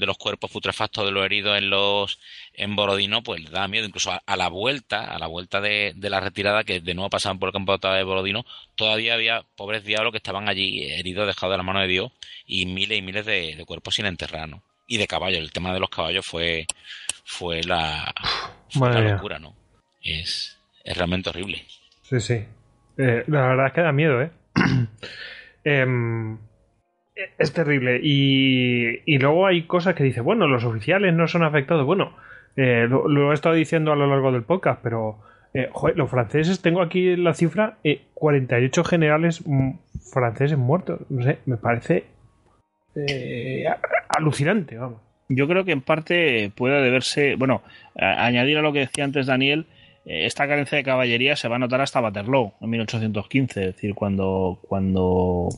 de 0.00 0.06
los 0.06 0.16
cuerpos 0.16 0.50
putrefactos 0.50 1.04
de 1.04 1.12
los 1.12 1.24
heridos 1.24 1.58
en 1.58 1.68
los 1.68 2.18
en 2.54 2.74
Borodino, 2.74 3.22
pues 3.22 3.48
da 3.50 3.68
miedo. 3.68 3.86
Incluso 3.86 4.10
a, 4.10 4.36
la 4.36 4.48
vuelta, 4.48 5.04
a 5.04 5.18
la 5.18 5.26
vuelta 5.26 5.60
de, 5.60 5.94
la 5.96 6.20
retirada, 6.20 6.64
que 6.64 6.80
de 6.80 6.94
nuevo 6.94 7.10
pasaban 7.10 7.38
por 7.38 7.50
el 7.50 7.52
campo 7.52 7.76
de 7.76 8.02
Borodino, 8.02 8.44
todavía 8.76 9.14
había 9.14 9.44
pobres 9.56 9.84
diablos 9.84 10.12
que 10.12 10.16
estaban 10.16 10.48
allí 10.48 10.82
heridos, 10.90 11.26
dejados 11.26 11.52
de 11.52 11.56
la 11.58 11.62
mano 11.62 11.80
de 11.80 11.88
Dios, 11.88 12.12
y 12.46 12.64
miles 12.64 12.98
y 12.98 13.02
miles 13.02 13.26
de, 13.26 13.62
cuerpos 13.66 13.94
sin 13.94 14.06
enterrar, 14.06 14.48
¿no? 14.48 14.62
Y 14.86 14.96
de 14.96 15.06
caballos. 15.06 15.40
El 15.40 15.52
tema 15.52 15.72
de 15.72 15.80
los 15.80 15.90
caballos 15.90 16.24
fue, 16.26 16.66
fue 17.24 17.62
la, 17.62 18.12
locura, 18.74 19.38
¿no? 19.38 19.54
Es, 20.02 20.58
es 20.84 20.96
realmente 20.96 21.30
horrible. 21.30 21.64
Sí, 22.02 22.20
sí. 22.20 22.44
Eh, 22.98 23.24
la 23.26 23.48
verdad 23.48 23.66
es 23.66 23.72
que 23.72 23.80
da 23.80 23.92
miedo, 23.92 24.20
¿eh? 24.22 24.30
eh 25.64 25.86
es 27.38 27.52
terrible. 27.52 28.00
Y, 28.02 29.18
luego 29.18 29.46
hay 29.46 29.64
cosas 29.64 29.94
que 29.94 30.04
dice, 30.04 30.20
bueno, 30.20 30.46
los 30.46 30.64
oficiales 30.64 31.14
no 31.14 31.26
son 31.26 31.42
afectados. 31.42 31.84
Bueno, 31.84 32.14
eh, 32.56 32.86
lo, 32.88 33.30
he 33.30 33.34
estado 33.34 33.54
diciendo 33.54 33.92
a 33.92 33.96
lo 33.96 34.06
largo 34.06 34.32
del 34.32 34.42
podcast, 34.42 34.80
pero 34.82 35.18
eh, 35.54 35.68
joder, 35.72 35.96
los 35.96 36.10
franceses, 36.10 36.62
tengo 36.62 36.82
aquí 36.82 37.16
la 37.16 37.34
cifra, 37.34 37.78
48 38.14 38.80
eh, 38.80 38.84
generales 38.84 39.44
franceses 40.12 40.58
muertos. 40.58 41.00
No 41.08 41.22
sé, 41.22 41.38
me 41.46 41.56
parece 41.56 42.04
alucinante, 44.08 44.76
vamos. 44.76 45.00
Yo 45.30 45.48
creo 45.48 45.64
que 45.64 45.72
en 45.72 45.80
parte 45.80 46.50
puede 46.54 46.82
deberse, 46.82 47.36
bueno, 47.36 47.62
añadir 47.94 48.58
a 48.58 48.62
lo 48.62 48.72
que 48.72 48.80
decía 48.80 49.04
antes 49.04 49.26
Daniel, 49.26 49.66
esta 50.04 50.48
carencia 50.48 50.76
de 50.76 50.84
caballería 50.84 51.36
se 51.36 51.48
va 51.48 51.56
a 51.56 51.58
notar 51.60 51.80
hasta 51.80 52.00
Waterloo 52.00 52.52
en 52.60 52.70
1815, 52.70 53.60
es 53.60 53.74
decir, 53.74 53.94
cuando, 53.94 54.58
cuando 54.62 55.48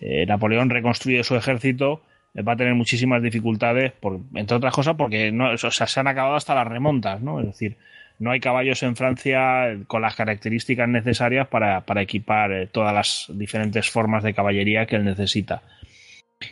eh, 0.00 0.26
Napoleón 0.26 0.68
reconstruye 0.68 1.22
su 1.22 1.36
ejército, 1.36 2.02
eh, 2.34 2.42
va 2.42 2.52
a 2.52 2.56
tener 2.56 2.74
muchísimas 2.74 3.22
dificultades, 3.22 3.92
por, 3.92 4.20
entre 4.34 4.56
otras 4.56 4.74
cosas 4.74 4.96
porque 4.96 5.30
no, 5.30 5.56
se 5.56 6.00
han 6.00 6.06
acabado 6.08 6.34
hasta 6.34 6.54
las 6.54 6.66
remontas, 6.66 7.20
¿no? 7.22 7.40
Es 7.40 7.46
decir, 7.46 7.76
no 8.18 8.30
hay 8.32 8.40
caballos 8.40 8.82
en 8.82 8.96
Francia 8.96 9.76
con 9.86 10.02
las 10.02 10.16
características 10.16 10.88
necesarias 10.88 11.48
para, 11.48 11.84
equipar 12.02 12.52
eh, 12.52 12.66
todas 12.66 12.92
las 12.92 13.26
diferentes 13.38 13.88
formas 13.88 14.22
de 14.22 14.34
caballería 14.34 14.86
que 14.86 14.96
él 14.96 15.04
necesita. 15.04 15.62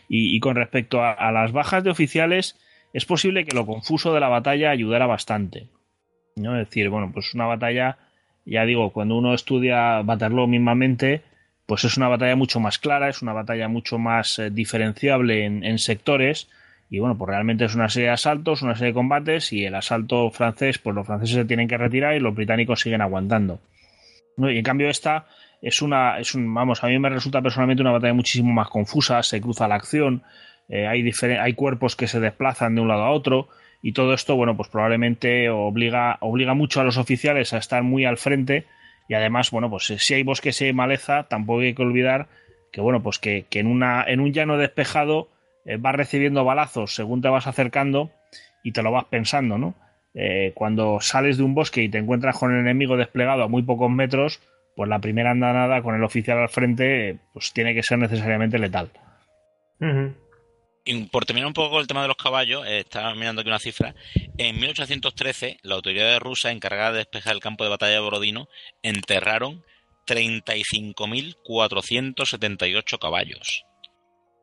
Y, 0.08 0.38
con 0.40 0.56
respecto 0.56 1.02
a, 1.02 1.32
las 1.32 1.52
bajas 1.52 1.84
de 1.84 1.90
oficiales, 1.90 2.56
es 2.92 3.04
posible 3.04 3.44
que 3.44 3.56
lo 3.56 3.66
confuso 3.66 4.12
de 4.12 4.20
la 4.20 4.28
batalla 4.28 4.70
ayudara 4.70 5.06
bastante. 5.06 5.68
¿no? 6.36 6.58
Es 6.58 6.68
decir, 6.68 6.88
bueno, 6.88 7.10
pues 7.12 7.34
una 7.34 7.46
batalla, 7.46 7.98
ya 8.44 8.64
digo, 8.64 8.90
cuando 8.90 9.16
uno 9.16 9.34
estudia 9.34 10.00
Waterloo 10.00 10.46
mismamente, 10.46 11.22
pues 11.66 11.84
es 11.84 11.96
una 11.96 12.08
batalla 12.08 12.34
mucho 12.34 12.58
más 12.58 12.78
clara, 12.78 13.08
es 13.08 13.22
una 13.22 13.32
batalla 13.32 13.68
mucho 13.68 13.96
más 13.98 14.38
eh, 14.38 14.50
diferenciable 14.50 15.44
en, 15.44 15.78
sectores. 15.78 16.48
Y 16.90 16.98
bueno, 16.98 17.16
pues 17.16 17.28
realmente 17.28 17.64
es 17.64 17.76
una 17.76 17.88
serie 17.88 18.08
de 18.08 18.14
asaltos, 18.14 18.62
una 18.62 18.74
serie 18.74 18.88
de 18.88 18.94
combates, 18.94 19.52
y 19.52 19.64
el 19.64 19.76
asalto 19.76 20.30
francés, 20.32 20.78
pues 20.78 20.96
los 20.96 21.06
franceses 21.06 21.36
se 21.36 21.44
tienen 21.44 21.68
que 21.68 21.78
retirar 21.78 22.16
y 22.16 22.20
los 22.20 22.34
británicos 22.34 22.80
siguen 22.80 23.00
aguantando. 23.00 23.60
Y 24.36 24.58
en 24.58 24.64
cambio, 24.64 24.88
esta 24.88 25.26
es 25.62 25.82
una, 25.82 26.18
es 26.18 26.34
un, 26.34 26.52
vamos, 26.52 26.82
a 26.82 26.88
mí 26.88 26.98
me 26.98 27.10
resulta 27.10 27.42
personalmente 27.42 27.82
una 27.82 27.92
batalla 27.92 28.14
muchísimo 28.14 28.52
más 28.52 28.68
confusa, 28.68 29.22
se 29.22 29.40
cruza 29.40 29.68
la 29.68 29.76
acción, 29.76 30.22
eh, 30.68 30.86
hay, 30.86 31.08
hay 31.38 31.54
cuerpos 31.54 31.96
que 31.96 32.06
se 32.06 32.20
desplazan 32.20 32.74
de 32.74 32.80
un 32.80 32.88
lado 32.88 33.04
a 33.04 33.10
otro, 33.10 33.48
y 33.82 33.92
todo 33.92 34.12
esto, 34.12 34.36
bueno, 34.36 34.56
pues 34.56 34.68
probablemente 34.68 35.48
obliga, 35.48 36.18
obliga 36.20 36.54
mucho 36.54 36.80
a 36.80 36.84
los 36.84 36.98
oficiales 36.98 37.52
a 37.52 37.58
estar 37.58 37.82
muy 37.82 38.04
al 38.04 38.18
frente 38.18 38.66
y 39.08 39.14
además, 39.14 39.50
bueno, 39.50 39.70
pues 39.70 39.84
si 39.84 40.14
hay 40.14 40.22
bosque, 40.22 40.52
si 40.52 40.66
hay 40.66 40.72
maleza, 40.72 41.24
tampoco 41.24 41.60
hay 41.60 41.74
que 41.74 41.82
olvidar 41.82 42.28
que, 42.72 42.80
bueno, 42.80 43.02
pues 43.02 43.18
que, 43.18 43.46
en, 43.50 43.66
una, 43.66 44.04
en 44.06 44.20
un 44.20 44.32
llano 44.32 44.56
despejado 44.58 45.28
eh, 45.64 45.78
vas 45.78 45.94
recibiendo 45.94 46.44
balazos 46.44 46.94
según 46.94 47.22
te 47.22 47.28
vas 47.28 47.46
acercando 47.46 48.10
y 48.62 48.72
te 48.72 48.82
lo 48.82 48.92
vas 48.92 49.06
pensando, 49.06 49.58
¿no? 49.58 49.74
Eh, 50.12 50.52
cuando 50.54 51.00
sales 51.00 51.38
de 51.38 51.44
un 51.44 51.54
bosque 51.54 51.82
y 51.82 51.88
te 51.88 51.98
encuentras 51.98 52.36
con 52.36 52.52
el 52.52 52.60
enemigo 52.60 52.96
desplegado 52.96 53.42
a 53.42 53.48
muy 53.48 53.62
pocos 53.62 53.90
metros, 53.90 54.40
pues 54.76 54.88
la 54.88 55.00
primera 55.00 55.30
andanada 55.30 55.82
con 55.82 55.94
el 55.94 56.04
oficial 56.04 56.38
al 56.38 56.48
frente, 56.48 57.18
pues 57.32 57.52
tiene 57.52 57.74
que 57.74 57.82
ser 57.82 57.98
necesariamente 57.98 58.58
letal. 58.58 58.90
Y 60.84 61.04
por 61.04 61.24
terminar 61.26 61.46
un 61.48 61.54
poco 61.54 61.70
con 61.70 61.80
el 61.80 61.86
tema 61.86 62.02
de 62.02 62.08
los 62.08 62.16
caballos, 62.16 62.66
eh, 62.66 62.80
estaba 62.80 63.14
mirando 63.14 63.40
aquí 63.40 63.48
una 63.50 63.58
cifra. 63.58 63.94
En 64.38 64.58
1813, 64.58 65.58
la 65.62 65.76
autoridad 65.76 66.18
rusa 66.20 66.50
encargada 66.50 66.92
de 66.92 66.98
despejar 66.98 67.34
el 67.34 67.40
campo 67.40 67.64
de 67.64 67.70
batalla 67.70 67.94
de 67.94 68.00
Borodino 68.00 68.48
enterraron 68.82 69.64
35.478 70.06 72.98
caballos. 72.98 73.64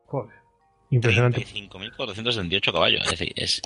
Joder. 0.06 0.36
Impresionante. 0.90 1.44
35.478 1.44 2.72
caballos. 2.72 3.04
Es 3.04 3.10
decir, 3.10 3.32
es, 3.36 3.60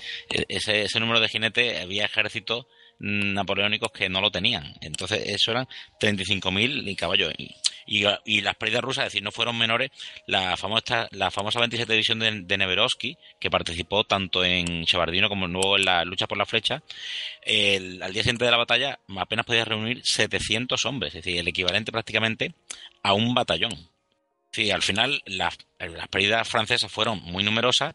ese, 0.49 0.83
ese 0.83 1.01
número 1.01 1.21
de 1.21 1.29
jinetes 1.29 1.81
había 1.81 2.07
ejércitos 2.07 2.67
napoleónicos 3.03 3.91
que 3.91 4.09
no 4.09 4.21
lo 4.21 4.31
tenían. 4.31 4.75
Entonces, 4.81 5.23
eso 5.27 5.51
eran 5.51 5.67
35.000 6.01 6.97
caballos. 6.97 7.33
Y, 7.37 8.07
y, 8.25 8.41
las 8.41 8.55
pérdidas 8.55 8.83
rusas, 8.83 9.07
es 9.07 9.13
decir, 9.13 9.25
no 9.25 9.33
fueron 9.33 9.59
menores. 9.59 9.91
La 10.27 10.57
famosa, 10.57 11.09
la 11.11 11.31
famosa 11.31 11.59
27 11.59 11.93
división 11.93 12.21
de, 12.21 12.43
de 12.43 12.59
Neverovsky, 12.59 13.17
que 13.41 13.51
participó 13.51 14.05
tanto 14.05 14.45
en 14.45 14.85
Chabardino 14.85 15.29
como 15.29 15.49
luego 15.49 15.77
en 15.77 15.85
la 15.85 16.05
lucha 16.05 16.29
por 16.29 16.39
la 16.39 16.47
flecha, 16.47 16.83
al 17.45 18.13
día 18.13 18.23
siguiente 18.23 18.45
de 18.45 18.51
la 18.51 18.57
batalla 18.57 18.99
apenas 19.17 19.45
podía 19.45 19.65
reunir 19.65 20.01
700 20.05 20.87
hombres, 20.87 21.15
es 21.15 21.25
decir, 21.25 21.41
el 21.41 21.49
equivalente 21.49 21.91
prácticamente 21.91 22.55
a 23.03 23.15
un 23.15 23.35
batallón. 23.35 23.73
Sí, 24.53 24.71
al 24.71 24.83
final 24.83 25.23
las, 25.27 25.57
las 25.79 26.09
pérdidas 26.09 26.49
francesas 26.49 26.93
fueron 26.93 27.21
muy 27.23 27.43
numerosas, 27.43 27.95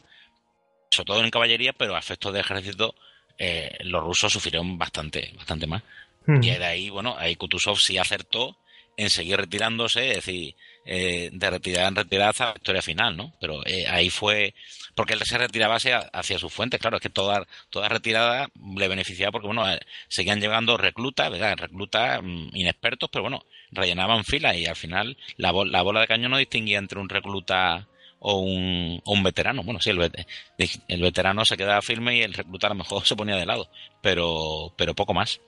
sobre 0.89 1.05
todo 1.05 1.23
en 1.23 1.29
caballería, 1.29 1.71
pero 1.73 1.95
a 1.95 1.99
efectos 1.99 2.33
de 2.33 2.39
ejército 2.39 2.95
eh, 3.37 3.77
los 3.81 4.03
rusos 4.03 4.33
sufrieron 4.33 4.77
bastante, 4.77 5.31
bastante 5.35 5.67
más. 5.67 5.83
Hmm. 6.25 6.43
Y 6.43 6.49
de 6.49 6.65
ahí, 6.65 6.89
bueno, 6.89 7.15
ahí 7.17 7.35
Kutuzov 7.35 7.79
sí 7.79 7.97
acertó 7.97 8.57
en 8.97 9.09
seguir 9.11 9.37
retirándose, 9.37 10.09
es 10.09 10.15
decir, 10.17 10.55
eh, 10.83 11.29
de 11.31 11.49
retirada 11.49 11.87
en 11.87 11.95
retirada 11.95 12.31
hasta 12.31 12.45
la 12.45 12.53
victoria 12.53 12.81
final, 12.81 13.15
¿no? 13.15 13.33
Pero 13.39 13.65
eh, 13.67 13.85
ahí 13.87 14.09
fue, 14.09 14.55
porque 14.95 15.13
él 15.13 15.21
se 15.23 15.37
retiraba 15.37 15.75
hacia, 15.75 15.99
hacia 15.99 16.39
sus 16.39 16.51
fuentes, 16.51 16.79
claro, 16.79 16.97
es 16.97 17.03
que 17.03 17.09
toda, 17.09 17.45
toda 17.69 17.89
retirada 17.89 18.49
le 18.75 18.87
beneficiaba 18.87 19.31
porque, 19.31 19.47
bueno, 19.47 19.65
seguían 20.07 20.41
llegando 20.41 20.77
reclutas, 20.77 21.29
¿verdad? 21.29 21.57
Reclutas 21.57 22.21
mm, 22.23 22.55
inexpertos, 22.55 23.09
pero 23.11 23.23
bueno, 23.23 23.45
rellenaban 23.71 24.23
filas 24.23 24.55
y 24.57 24.65
al 24.65 24.75
final 24.75 25.17
la, 25.37 25.53
la 25.65 25.81
bola 25.83 26.01
de 26.01 26.07
cañón 26.07 26.31
no 26.31 26.37
distinguía 26.37 26.79
entre 26.79 26.99
un 26.99 27.09
recluta 27.09 27.87
o 28.19 28.39
un, 28.39 29.01
un 29.05 29.23
veterano. 29.23 29.63
Bueno, 29.63 29.79
sí, 29.79 29.91
el, 29.91 30.11
el, 30.87 31.01
veterano 31.01 31.45
se 31.45 31.57
quedaba 31.57 31.81
firme 31.81 32.17
y 32.17 32.21
el 32.21 32.33
recluta 32.33 32.67
a 32.67 32.71
lo 32.71 32.75
mejor 32.75 33.05
se 33.05 33.15
ponía 33.15 33.35
de 33.35 33.45
lado, 33.45 33.69
pero, 34.01 34.73
pero 34.77 34.95
poco 34.95 35.13
más. 35.13 35.41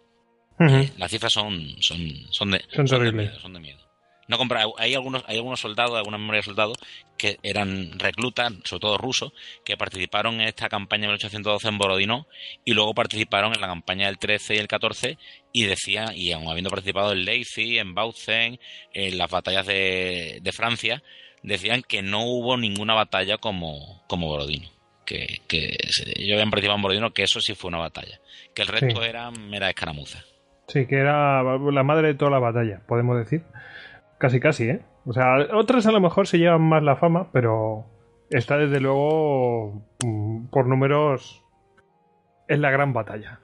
Eh, 0.59 0.91
las 0.97 1.09
cifras 1.09 1.31
son, 1.31 1.75
son, 1.79 1.99
son, 2.31 2.51
de, 2.51 2.61
son, 2.73 2.85
de 2.85 3.11
miedo, 3.13 3.39
son 3.39 3.53
de 3.53 3.59
miedo. 3.61 3.79
No 4.27 4.37
compra, 4.37 4.63
hay 4.77 4.93
algunos, 4.93 5.23
hay 5.25 5.37
algunos 5.37 5.59
soldados, 5.59 5.97
algunas 5.97 6.19
memorias 6.19 6.45
de 6.45 6.49
soldados 6.51 6.77
que 7.17 7.39
eran 7.41 7.97
reclutas, 7.97 8.53
sobre 8.63 8.81
todo 8.81 8.97
rusos, 8.99 9.31
que 9.65 9.75
participaron 9.75 10.35
en 10.35 10.47
esta 10.49 10.69
campaña 10.69 11.03
de 11.03 11.13
1812 11.13 11.67
en 11.67 11.77
Borodino 11.79 12.27
y 12.63 12.73
luego 12.73 12.93
participaron 12.93 13.55
en 13.55 13.61
la 13.61 13.67
campaña 13.67 14.05
del 14.05 14.19
13 14.19 14.53
y 14.53 14.57
el 14.59 14.67
14 14.67 15.17
y 15.51 15.63
decían, 15.63 16.15
y 16.15 16.31
aún 16.31 16.47
habiendo 16.47 16.69
participado 16.69 17.13
en 17.13 17.25
Leipzig, 17.25 17.79
en 17.79 17.95
Bautzen, 17.95 18.59
en 18.93 19.17
las 19.17 19.31
batallas 19.31 19.65
de, 19.65 20.39
de 20.43 20.51
Francia, 20.51 21.01
decían 21.43 21.81
que 21.87 22.01
no 22.01 22.23
hubo 22.23 22.57
ninguna 22.57 22.93
batalla 22.93 23.37
como, 23.37 24.01
como 24.07 24.27
Borodino. 24.27 24.67
Que, 25.05 25.41
que 25.47 25.75
ellos 26.15 26.33
habían 26.33 26.51
participado 26.51 26.75
en 26.77 26.83
Borodino, 26.83 27.13
que 27.13 27.23
eso 27.23 27.41
sí 27.41 27.55
fue 27.55 27.69
una 27.69 27.79
batalla. 27.79 28.19
Que 28.53 28.61
el 28.61 28.67
resto 28.67 29.03
era 29.03 29.31
mera 29.31 29.69
escaramuza. 29.69 30.19
Sí, 30.67 30.85
que 30.85 30.97
era 30.97 31.41
la 31.43 31.83
madre 31.83 32.09
de 32.09 32.13
toda 32.13 32.29
la 32.29 32.39
batalla, 32.39 32.81
podemos 32.87 33.17
decir. 33.17 33.43
Casi, 34.19 34.39
casi, 34.39 34.69
¿eh? 34.69 34.81
O 35.05 35.13
sea, 35.13 35.47
otras 35.53 35.87
a 35.87 35.91
lo 35.91 35.99
mejor 35.99 36.27
se 36.27 36.37
llevan 36.37 36.61
más 36.61 36.83
la 36.83 36.95
fama, 36.95 37.29
pero 37.33 37.85
esta 38.29 38.57
desde 38.57 38.79
luego, 38.79 39.81
mm, 40.05 40.47
por 40.49 40.67
números, 40.67 41.43
es 42.47 42.59
la 42.59 42.69
gran 42.69 42.93
batalla. 42.93 43.39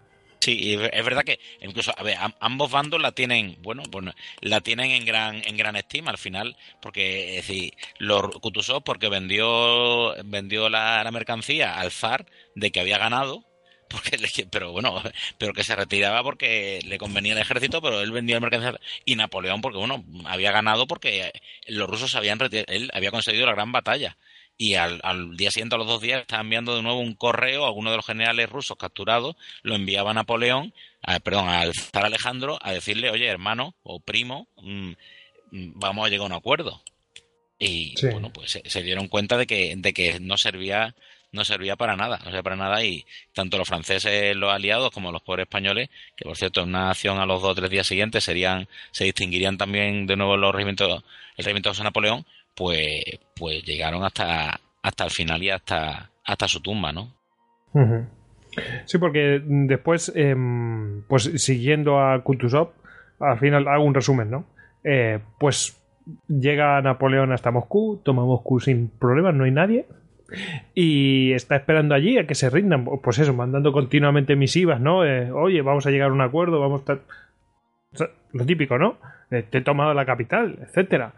Sí, 0.45 0.75
es 0.75 1.03
verdad 1.03 1.23
que 1.23 1.39
incluso, 1.59 1.91
a 1.97 2.03
ver, 2.03 2.19
ambos 2.39 2.69
bandos 2.69 3.01
la 3.01 3.13
tienen, 3.13 3.57
bueno, 3.63 3.81
pues 3.91 4.05
la 4.41 4.61
tienen 4.61 4.91
en 4.91 5.03
gran, 5.03 5.41
en 5.43 5.57
gran 5.57 5.75
estima 5.75 6.11
al 6.11 6.19
final, 6.19 6.55
porque 6.83 7.39
es 7.39 7.47
decir, 7.47 7.73
los 7.97 8.29
Kutuzov 8.41 8.83
porque 8.83 9.09
vendió, 9.09 10.13
vendió 10.23 10.69
la, 10.69 11.09
mercancía 11.11 11.79
al 11.79 11.89
zar 11.91 12.27
de 12.53 12.71
que 12.71 12.79
había 12.79 12.99
ganado, 12.99 13.43
porque 13.89 14.19
pero 14.51 14.71
bueno, 14.71 15.01
pero 15.39 15.51
que 15.53 15.63
se 15.63 15.75
retiraba 15.75 16.21
porque 16.21 16.79
le 16.85 16.99
convenía 16.99 17.33
el 17.33 17.39
ejército, 17.39 17.81
pero 17.81 18.01
él 18.01 18.11
vendía 18.11 18.35
la 18.35 18.41
mercancía 18.41 18.79
y 19.03 19.15
Napoleón 19.15 19.61
porque 19.61 19.79
bueno, 19.79 20.05
había 20.25 20.51
ganado 20.51 20.85
porque 20.85 21.31
los 21.65 21.89
rusos 21.89 22.13
habían 22.13 22.37
él 22.51 22.91
había 22.93 23.09
conseguido 23.09 23.47
la 23.47 23.55
gran 23.55 23.71
batalla 23.71 24.15
y 24.57 24.75
al, 24.75 25.01
día 25.35 25.51
siguiente, 25.51 25.75
a 25.75 25.77
los 25.77 25.87
dos 25.87 26.01
días, 26.01 26.21
estaba 26.21 26.41
enviando 26.41 26.75
de 26.75 26.81
nuevo 26.81 26.99
un 26.99 27.15
correo 27.15 27.65
a 27.65 27.67
alguno 27.67 27.91
de 27.91 27.97
los 27.97 28.05
generales 28.05 28.49
rusos 28.49 28.77
capturados, 28.77 29.35
lo 29.63 29.75
enviaba 29.75 30.11
a 30.11 30.13
Napoleón, 30.13 30.73
perdón, 31.23 31.49
al 31.49 31.73
zar 31.73 32.05
Alejandro, 32.05 32.57
a 32.61 32.71
decirle, 32.71 33.09
oye, 33.09 33.27
hermano 33.27 33.75
o 33.83 33.99
primo, 33.99 34.47
mm, 34.57 34.91
mm, 35.51 35.71
vamos 35.75 36.05
a 36.05 36.09
llegar 36.09 36.23
a 36.23 36.27
un 36.27 36.33
acuerdo. 36.33 36.81
Y 37.59 37.95
bueno, 38.11 38.31
pues 38.33 38.61
se, 38.63 38.83
dieron 38.83 39.07
cuenta 39.07 39.37
de 39.37 39.47
que, 39.47 39.75
de 39.77 39.93
que 39.93 40.19
no 40.19 40.37
servía 40.37 40.93
no 41.35 41.43
servía 41.43 41.75
para 41.75 41.97
nada, 41.97 42.17
no 42.19 42.25
servía 42.25 42.43
para 42.43 42.55
nada 42.55 42.83
y 42.83 43.05
tanto 43.33 43.57
los 43.57 43.67
franceses, 43.67 44.35
los 44.37 44.51
aliados, 44.51 44.89
como 44.91 45.11
los 45.11 45.21
pobres 45.21 45.43
españoles, 45.43 45.89
que 46.15 46.23
por 46.23 46.37
cierto 46.37 46.61
en 46.61 46.69
una 46.69 46.89
acción 46.89 47.19
a 47.19 47.25
los 47.25 47.41
dos 47.41 47.51
o 47.51 47.55
tres 47.55 47.69
días 47.69 47.85
siguientes 47.85 48.23
serían, 48.23 48.69
se 48.91 49.03
distinguirían 49.03 49.57
también 49.57 50.07
de 50.07 50.15
nuevo 50.15 50.37
los 50.37 50.55
regimientos, 50.55 51.03
el 51.35 51.43
regimiento 51.43 51.69
de 51.69 51.71
José 51.73 51.83
Napoleón, 51.83 52.25
pues, 52.55 53.03
pues 53.35 53.63
llegaron 53.63 54.03
hasta, 54.03 54.59
hasta 54.81 55.03
el 55.03 55.11
final 55.11 55.43
y 55.43 55.49
hasta, 55.49 56.09
hasta 56.23 56.47
su 56.47 56.61
tumba, 56.61 56.91
¿no? 56.91 57.13
Sí, 58.85 58.97
porque 58.97 59.41
después, 59.43 60.11
em, 60.15 61.03
pues 61.07 61.23
siguiendo 61.43 61.99
a 61.99 62.21
Kutuzov, 62.23 62.71
al 63.19 63.37
final 63.39 63.67
hago 63.67 63.83
un 63.83 63.93
resumen, 63.93 64.29
¿no? 64.31 64.45
Eh, 64.83 65.19
pues 65.39 65.81
llega 66.27 66.81
Napoleón 66.81 67.31
hasta 67.31 67.51
Moscú, 67.51 68.01
toma 68.03 68.23
Moscú 68.23 68.59
sin 68.59 68.89
problemas, 68.89 69.33
no 69.33 69.43
hay 69.43 69.51
nadie. 69.51 69.85
Y 70.73 71.33
está 71.33 71.55
esperando 71.55 71.93
allí 71.95 72.17
a 72.17 72.25
que 72.25 72.35
se 72.35 72.49
rindan. 72.49 72.85
Pues 72.85 73.19
eso, 73.19 73.33
mandando 73.33 73.71
continuamente 73.71 74.35
misivas, 74.35 74.79
¿no? 74.81 75.05
Eh, 75.05 75.31
Oye, 75.31 75.61
vamos 75.61 75.85
a 75.85 75.91
llegar 75.91 76.09
a 76.09 76.13
un 76.13 76.21
acuerdo, 76.21 76.59
vamos 76.59 76.83
a... 76.89 76.99
Lo 78.33 78.45
típico, 78.45 78.77
¿no? 78.77 78.97
Eh, 79.31 79.43
te 79.49 79.59
he 79.59 79.61
tomado 79.61 79.93
la 79.93 80.05
capital, 80.05 80.59
etcétera. 80.61 81.13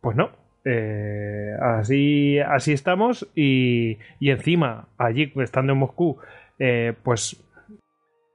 Pues 0.00 0.16
no, 0.16 0.30
eh, 0.64 1.54
así, 1.60 2.38
así 2.38 2.72
estamos 2.72 3.26
y, 3.34 3.98
y, 4.18 4.30
encima, 4.30 4.88
allí 4.98 5.32
estando 5.36 5.72
en 5.72 5.78
Moscú, 5.78 6.18
eh, 6.58 6.92
pues 7.02 7.42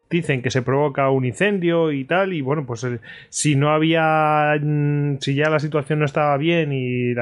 dicen 0.10 0.42
que 0.42 0.50
se 0.52 0.62
provoca 0.62 1.10
un 1.10 1.26
incendio 1.26 1.92
y 1.92 2.06
tal 2.06 2.34
y 2.34 2.42
bueno, 2.42 2.66
pues 2.66 2.84
eh, 2.84 3.00
si 3.30 3.56
no 3.56 3.70
había, 3.70 4.56
mm, 4.60 5.18
si 5.20 5.36
ya 5.36 5.50
la 5.50 5.60
situación 5.60 6.00
no 6.00 6.06
estaba 6.06 6.38
bien 6.38 6.72
y, 6.74 7.14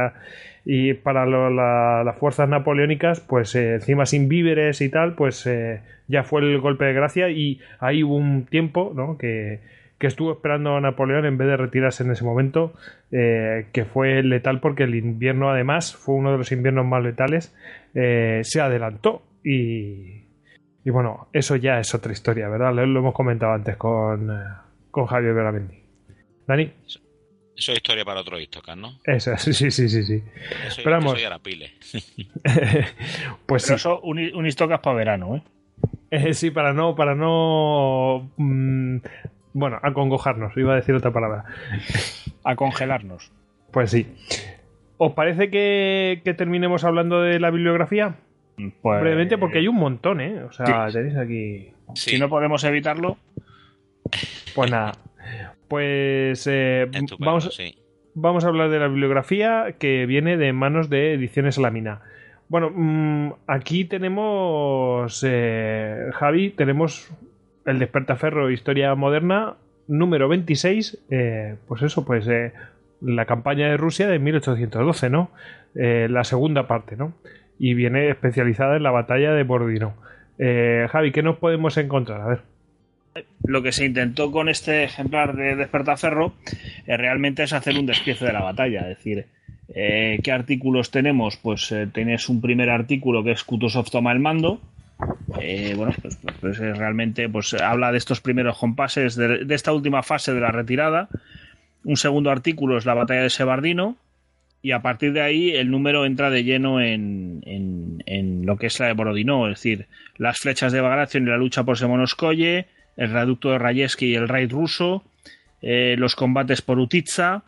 y 0.65 0.93
para 0.93 1.25
las 1.25 2.17
fuerzas 2.17 2.47
napoleónicas, 2.47 3.19
pues 3.19 3.55
encima 3.55 4.05
sin 4.05 4.29
víveres 4.29 4.81
y 4.81 4.89
tal, 4.89 5.15
pues 5.15 5.49
ya 6.07 6.23
fue 6.23 6.41
el 6.41 6.59
golpe 6.59 6.85
de 6.85 6.93
gracia 6.93 7.29
y 7.29 7.59
ahí 7.79 8.03
hubo 8.03 8.15
un 8.15 8.45
tiempo, 8.45 8.93
¿no? 8.95 9.17
Que, 9.17 9.59
que 10.03 10.07
estuvo 10.07 10.33
esperando 10.33 10.75
a 10.75 10.81
Napoleón 10.81 11.25
en 11.25 11.37
vez 11.37 11.47
de 11.47 11.55
retirarse 11.55 12.03
en 12.03 12.11
ese 12.11 12.25
momento, 12.25 12.73
eh, 13.09 13.67
que 13.71 13.85
fue 13.85 14.21
letal 14.21 14.59
porque 14.59 14.83
el 14.83 14.95
invierno 14.95 15.49
además 15.49 15.95
fue 15.95 16.15
uno 16.15 16.33
de 16.33 16.37
los 16.39 16.51
inviernos 16.51 16.85
más 16.85 17.01
letales, 17.01 17.55
eh, 17.95 18.41
se 18.43 18.59
adelantó 18.59 19.21
y, 19.45 20.25
y 20.83 20.89
bueno, 20.91 21.29
eso 21.31 21.55
ya 21.55 21.79
es 21.79 21.95
otra 21.95 22.11
historia, 22.11 22.49
¿verdad? 22.49 22.73
Lo, 22.73 22.83
hemos 22.83 23.13
comentado 23.13 23.53
antes 23.53 23.77
con, 23.77 24.29
eh, 24.29 24.43
con 24.91 25.05
Javier 25.05 25.35
Veramendi. 25.35 25.79
Dani. 26.45 26.63
Eso 27.55 27.71
es 27.71 27.77
historia 27.77 28.03
para 28.03 28.19
otro 28.19 28.37
Istocas, 28.37 28.75
¿no? 28.75 28.99
Eso, 29.05 29.37
sí, 29.37 29.53
sí, 29.53 29.71
sí, 29.71 29.87
sí. 29.87 30.21
Eso, 30.67 30.81
Pero 30.83 30.97
vamos. 30.97 31.13
pues 33.45 33.63
Pero 33.63 33.75
eso 33.77 34.01
un, 34.01 34.19
un 34.35 34.45
Istocas 34.45 34.81
para 34.81 34.97
verano, 34.97 35.37
¿eh? 35.37 36.33
sí, 36.33 36.51
para 36.51 36.73
no, 36.73 36.93
para 36.93 37.15
no 37.15 38.31
mm, 38.35 38.97
bueno, 39.53 39.79
acongojarnos, 39.81 40.55
iba 40.57 40.73
a 40.73 40.75
decir 40.75 40.95
otra 40.95 41.11
palabra. 41.11 41.45
a 42.43 42.55
congelarnos. 42.55 43.31
Pues 43.71 43.91
sí. 43.91 44.07
¿Os 44.97 45.13
parece 45.13 45.49
que, 45.49 46.21
terminemos 46.37 46.83
hablando 46.83 47.21
de 47.21 47.39
la 47.39 47.49
bibliografía? 47.49 48.15
Pues... 48.81 49.01
Brevemente, 49.01 49.37
porque 49.37 49.59
hay 49.59 49.67
un 49.67 49.75
montón, 49.75 50.21
¿eh? 50.21 50.43
O 50.43 50.51
sea, 50.51 50.87
tenéis 50.91 51.17
aquí. 51.17 51.71
Si 51.95 52.19
no 52.19 52.29
podemos 52.29 52.63
evitarlo. 52.63 53.17
Pues 54.55 54.71
nada. 54.71 54.93
Pues 55.67 56.47
eh, 56.49 56.89
vamos, 57.17 57.59
vamos 58.13 58.45
a 58.45 58.47
hablar 58.47 58.69
de 58.69 58.79
la 58.79 58.87
bibliografía 58.87 59.75
que 59.79 60.05
viene 60.05 60.37
de 60.37 60.53
manos 60.53 60.89
de 60.89 61.13
Ediciones 61.13 61.57
Lámina. 61.57 62.01
Bueno, 62.47 62.69
mm, 62.73 63.33
aquí 63.47 63.85
tenemos, 63.85 65.23
eh, 65.27 66.09
Javi, 66.13 66.51
tenemos 66.51 67.11
el 67.65 67.79
Despertaferro 67.79 68.51
Historia 68.51 68.93
Moderna, 68.95 69.55
número 69.87 70.27
26, 70.27 71.05
eh, 71.09 71.55
pues 71.67 71.81
eso, 71.81 72.05
pues 72.05 72.27
eh, 72.27 72.53
la 73.01 73.25
campaña 73.25 73.69
de 73.69 73.77
Rusia 73.77 74.07
de 74.07 74.19
1812, 74.19 75.09
¿no? 75.09 75.31
Eh, 75.75 76.07
la 76.09 76.23
segunda 76.23 76.67
parte, 76.67 76.95
¿no? 76.95 77.13
Y 77.59 77.73
viene 77.73 78.09
especializada 78.09 78.77
en 78.77 78.83
la 78.83 78.91
batalla 78.91 79.33
de 79.33 79.43
Borodino. 79.43 79.95
Javi, 80.37 81.11
¿qué 81.11 81.21
nos 81.21 81.37
podemos 81.37 81.77
encontrar? 81.77 82.21
A 82.21 82.27
ver. 82.27 82.39
Lo 83.45 83.61
que 83.61 83.71
se 83.71 83.85
intentó 83.85 84.31
con 84.31 84.49
este 84.49 84.83
ejemplar 84.83 85.35
de 85.35 85.55
Despertaferro 85.55 86.33
realmente 86.87 87.43
es 87.43 87.53
hacer 87.53 87.77
un 87.77 87.85
despiece 87.85 88.25
de 88.25 88.33
la 88.33 88.41
batalla, 88.41 88.81
es 88.81 88.97
decir, 88.97 89.27
¿qué 89.67 90.31
artículos 90.31 90.91
tenemos? 90.91 91.37
Pues 91.37 91.73
tienes 91.93 92.27
un 92.27 92.41
primer 92.41 92.71
artículo 92.71 93.23
que 93.23 93.31
es 93.31 93.43
Kutuzov 93.43 93.89
toma 93.89 94.11
el 94.11 94.19
mando, 94.19 94.59
eh, 95.39 95.73
bueno, 95.75 95.93
pues, 96.01 96.17
pues, 96.17 96.35
pues 96.39 96.57
realmente 96.57 97.27
pues, 97.29 97.53
habla 97.53 97.91
de 97.91 97.97
estos 97.97 98.21
primeros 98.21 98.57
compases, 98.57 99.15
de, 99.15 99.45
esta 99.49 99.73
última 99.73 100.03
fase 100.03 100.33
de 100.33 100.41
la 100.41 100.51
retirada. 100.51 101.09
Un 101.83 101.97
segundo 101.97 102.31
artículo 102.31 102.77
es 102.77 102.85
la 102.85 102.93
batalla 102.93 103.23
de 103.23 103.29
Sebardino. 103.29 103.97
Y 104.61 104.71
a 104.71 104.81
partir 104.81 105.11
de 105.11 105.21
ahí 105.21 105.51
el 105.51 105.69
número 105.69 106.05
entra 106.05 106.29
de 106.29 106.45
lleno 106.45 106.79
en, 106.79 107.41
en, 107.45 108.45
lo 108.45 108.57
que 108.57 108.67
es 108.67 108.79
la 108.79 108.87
de 108.87 108.93
Borodino, 108.93 109.49
es 109.49 109.55
decir, 109.55 109.87
las 110.17 110.39
flechas 110.39 110.71
de 110.71 110.79
Bagration 110.79 111.23
y 111.23 111.29
la 111.29 111.37
lucha 111.37 111.63
por 111.63 111.77
Semonoskoye, 111.77 112.67
el 112.95 113.11
reducto 113.11 113.51
de 113.51 113.57
Rayeski 113.57 114.05
y 114.05 114.15
el 114.15 114.29
raid 114.29 114.51
ruso, 114.51 115.03
eh, 115.61 115.95
los 115.97 116.15
combates 116.15 116.61
por 116.61 116.79
Utitsa, 116.79 117.43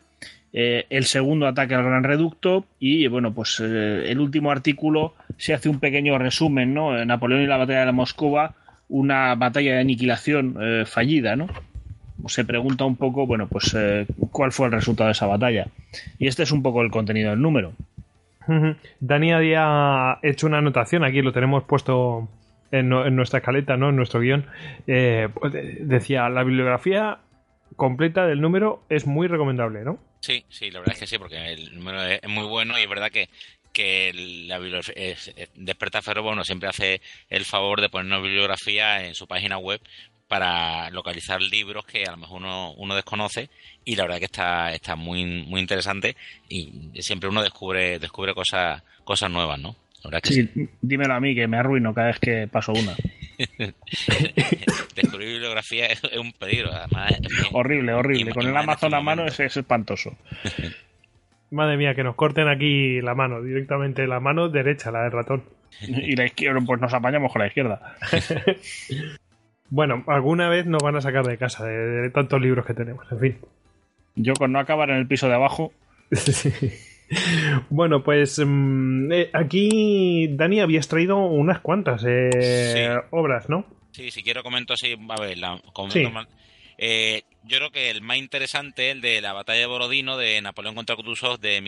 eh, 0.58 0.86
el 0.88 1.04
segundo 1.04 1.46
ataque 1.46 1.74
al 1.74 1.84
Gran 1.84 2.02
Reducto 2.02 2.64
y 2.80 3.08
bueno, 3.08 3.34
pues 3.34 3.60
eh, 3.62 4.10
el 4.10 4.18
último 4.20 4.50
artículo 4.50 5.12
se 5.36 5.52
hace 5.52 5.68
un 5.68 5.80
pequeño 5.80 6.16
resumen, 6.16 6.72
¿no? 6.72 7.04
Napoleón 7.04 7.42
y 7.42 7.46
la 7.46 7.58
batalla 7.58 7.84
de 7.84 7.92
Moscova, 7.92 8.54
una 8.88 9.34
batalla 9.34 9.74
de 9.74 9.80
aniquilación 9.80 10.56
eh, 10.58 10.84
fallida, 10.86 11.36
¿no? 11.36 11.48
Se 12.28 12.46
pregunta 12.46 12.86
un 12.86 12.96
poco, 12.96 13.26
bueno, 13.26 13.48
pues 13.48 13.76
cuál 14.30 14.50
fue 14.50 14.68
el 14.68 14.72
resultado 14.72 15.08
de 15.08 15.12
esa 15.12 15.26
batalla. 15.26 15.66
Y 16.18 16.26
este 16.26 16.44
es 16.44 16.50
un 16.52 16.62
poco 16.62 16.80
el 16.80 16.90
contenido 16.90 17.30
del 17.30 17.42
número. 17.42 17.74
Dani 19.00 19.32
había 19.32 20.18
hecho 20.22 20.46
una 20.46 20.58
anotación, 20.58 21.04
aquí 21.04 21.20
lo 21.20 21.32
tenemos 21.34 21.64
puesto 21.64 22.30
en, 22.70 22.88
nuestra 22.88 23.40
escaleta, 23.40 23.76
¿no? 23.76 23.90
En 23.90 23.96
nuestro 23.96 24.20
guion. 24.20 24.46
Pues, 24.86 25.52
decía, 25.82 26.30
la 26.30 26.42
bibliografía 26.42 27.18
completa 27.76 28.26
del 28.26 28.40
número 28.40 28.80
es 28.88 29.06
muy 29.06 29.28
recomendable, 29.28 29.84
¿no? 29.84 29.98
Sí, 30.26 30.44
sí, 30.48 30.72
la 30.72 30.80
verdad 30.80 30.94
es 30.94 30.98
que 30.98 31.06
sí, 31.06 31.18
porque 31.18 31.52
el 31.52 31.72
número 31.72 32.02
es, 32.02 32.20
muy 32.26 32.46
bueno 32.46 32.76
y 32.76 32.82
es 32.82 32.88
verdad 32.88 33.12
que, 33.12 33.28
que 33.72 34.12
la 34.48 34.58
Despertar 35.54 36.02
Ferro 36.02 36.24
bueno, 36.24 36.42
siempre 36.42 36.68
hace 36.68 37.00
el 37.30 37.44
favor 37.44 37.80
de 37.80 37.88
poner 37.88 38.06
una 38.06 38.18
bibliografía 38.18 39.06
en 39.06 39.14
su 39.14 39.28
página 39.28 39.56
web 39.58 39.80
para 40.26 40.90
localizar 40.90 41.40
libros 41.40 41.86
que 41.86 42.06
a 42.06 42.10
lo 42.10 42.16
mejor 42.16 42.38
uno, 42.42 42.72
uno 42.72 42.96
desconoce 42.96 43.50
y 43.84 43.94
la 43.94 44.02
verdad 44.02 44.18
que 44.18 44.24
está, 44.24 44.74
está 44.74 44.96
muy, 44.96 45.24
muy 45.24 45.60
interesante 45.60 46.16
y 46.48 46.90
siempre 46.98 47.28
uno 47.28 47.44
descubre, 47.44 48.00
descubre 48.00 48.34
cosas, 48.34 48.82
cosas 49.04 49.30
nuevas, 49.30 49.60
¿no? 49.60 49.76
sí, 50.24 50.50
dímelo 50.82 51.14
a 51.14 51.20
mí, 51.20 51.36
que 51.36 51.46
me 51.46 51.56
arruino 51.56 51.94
cada 51.94 52.08
vez 52.08 52.18
que 52.18 52.48
paso 52.48 52.72
una. 52.72 52.96
Descubrir 54.94 55.28
bibliografía 55.28 55.86
es, 55.86 56.02
un 56.18 56.32
peligro, 56.32 56.72
además. 56.72 57.12
horrible, 57.52 57.92
horrible. 57.92 58.32
Con 58.32 58.46
el 58.46 58.56
Amazon 58.56 58.94
a 58.94 59.00
mano 59.00 59.26
es, 59.26 59.38
espantoso. 59.38 60.16
Madre 61.50 61.76
mía, 61.76 61.94
que 61.94 62.02
nos 62.02 62.16
corten 62.16 62.48
aquí 62.48 63.00
la 63.00 63.14
mano, 63.14 63.42
directamente 63.42 64.06
la 64.06 64.20
mano 64.20 64.48
derecha, 64.48 64.90
la 64.90 65.02
del 65.02 65.12
ratón. 65.12 65.44
Y 65.80 66.16
la 66.16 66.24
izquierda, 66.24 66.60
pues 66.66 66.80
nos 66.80 66.92
apañamos 66.92 67.32
con 67.32 67.40
la 67.40 67.48
izquierda. 67.48 67.96
bueno, 69.70 70.02
alguna 70.06 70.48
vez 70.48 70.66
nos 70.66 70.82
van 70.82 70.96
a 70.96 71.00
sacar 71.00 71.24
de 71.24 71.38
casa 71.38 71.64
de, 71.64 72.10
tantos 72.10 72.40
libros 72.40 72.66
que 72.66 72.74
tenemos, 72.74 73.06
en 73.12 73.20
fin. 73.20 73.38
Yo 74.16 74.32
con 74.34 74.52
no 74.52 74.58
acabar 74.58 74.90
en 74.90 74.96
el 74.96 75.06
piso 75.06 75.28
de 75.28 75.34
abajo. 75.34 75.72
Bueno, 77.70 78.02
pues 78.02 78.40
mm, 78.44 79.12
eh, 79.12 79.30
aquí 79.32 80.28
Dani 80.30 80.60
habías 80.60 80.88
traído 80.88 81.18
unas 81.18 81.60
cuantas 81.60 82.04
eh, 82.06 82.96
obras, 83.10 83.48
¿no? 83.48 83.66
Sí, 83.92 84.10
si 84.10 84.22
quiero 84.22 84.42
comento 84.42 84.74
así, 84.74 84.96
a 85.08 85.20
ver, 85.20 85.38
la, 85.38 85.60
eh, 86.78 87.22
yo 87.44 87.56
creo 87.56 87.70
que 87.70 87.90
el 87.90 88.02
más 88.02 88.18
interesante 88.18 88.90
es 88.90 88.96
el 88.96 89.00
de 89.00 89.20
la 89.20 89.32
batalla 89.32 89.60
de 89.60 89.66
Borodino 89.66 90.16
de 90.16 90.42
Napoleón 90.42 90.74
contra 90.74 90.96
Kutuzov 90.96 91.38
de 91.40 91.62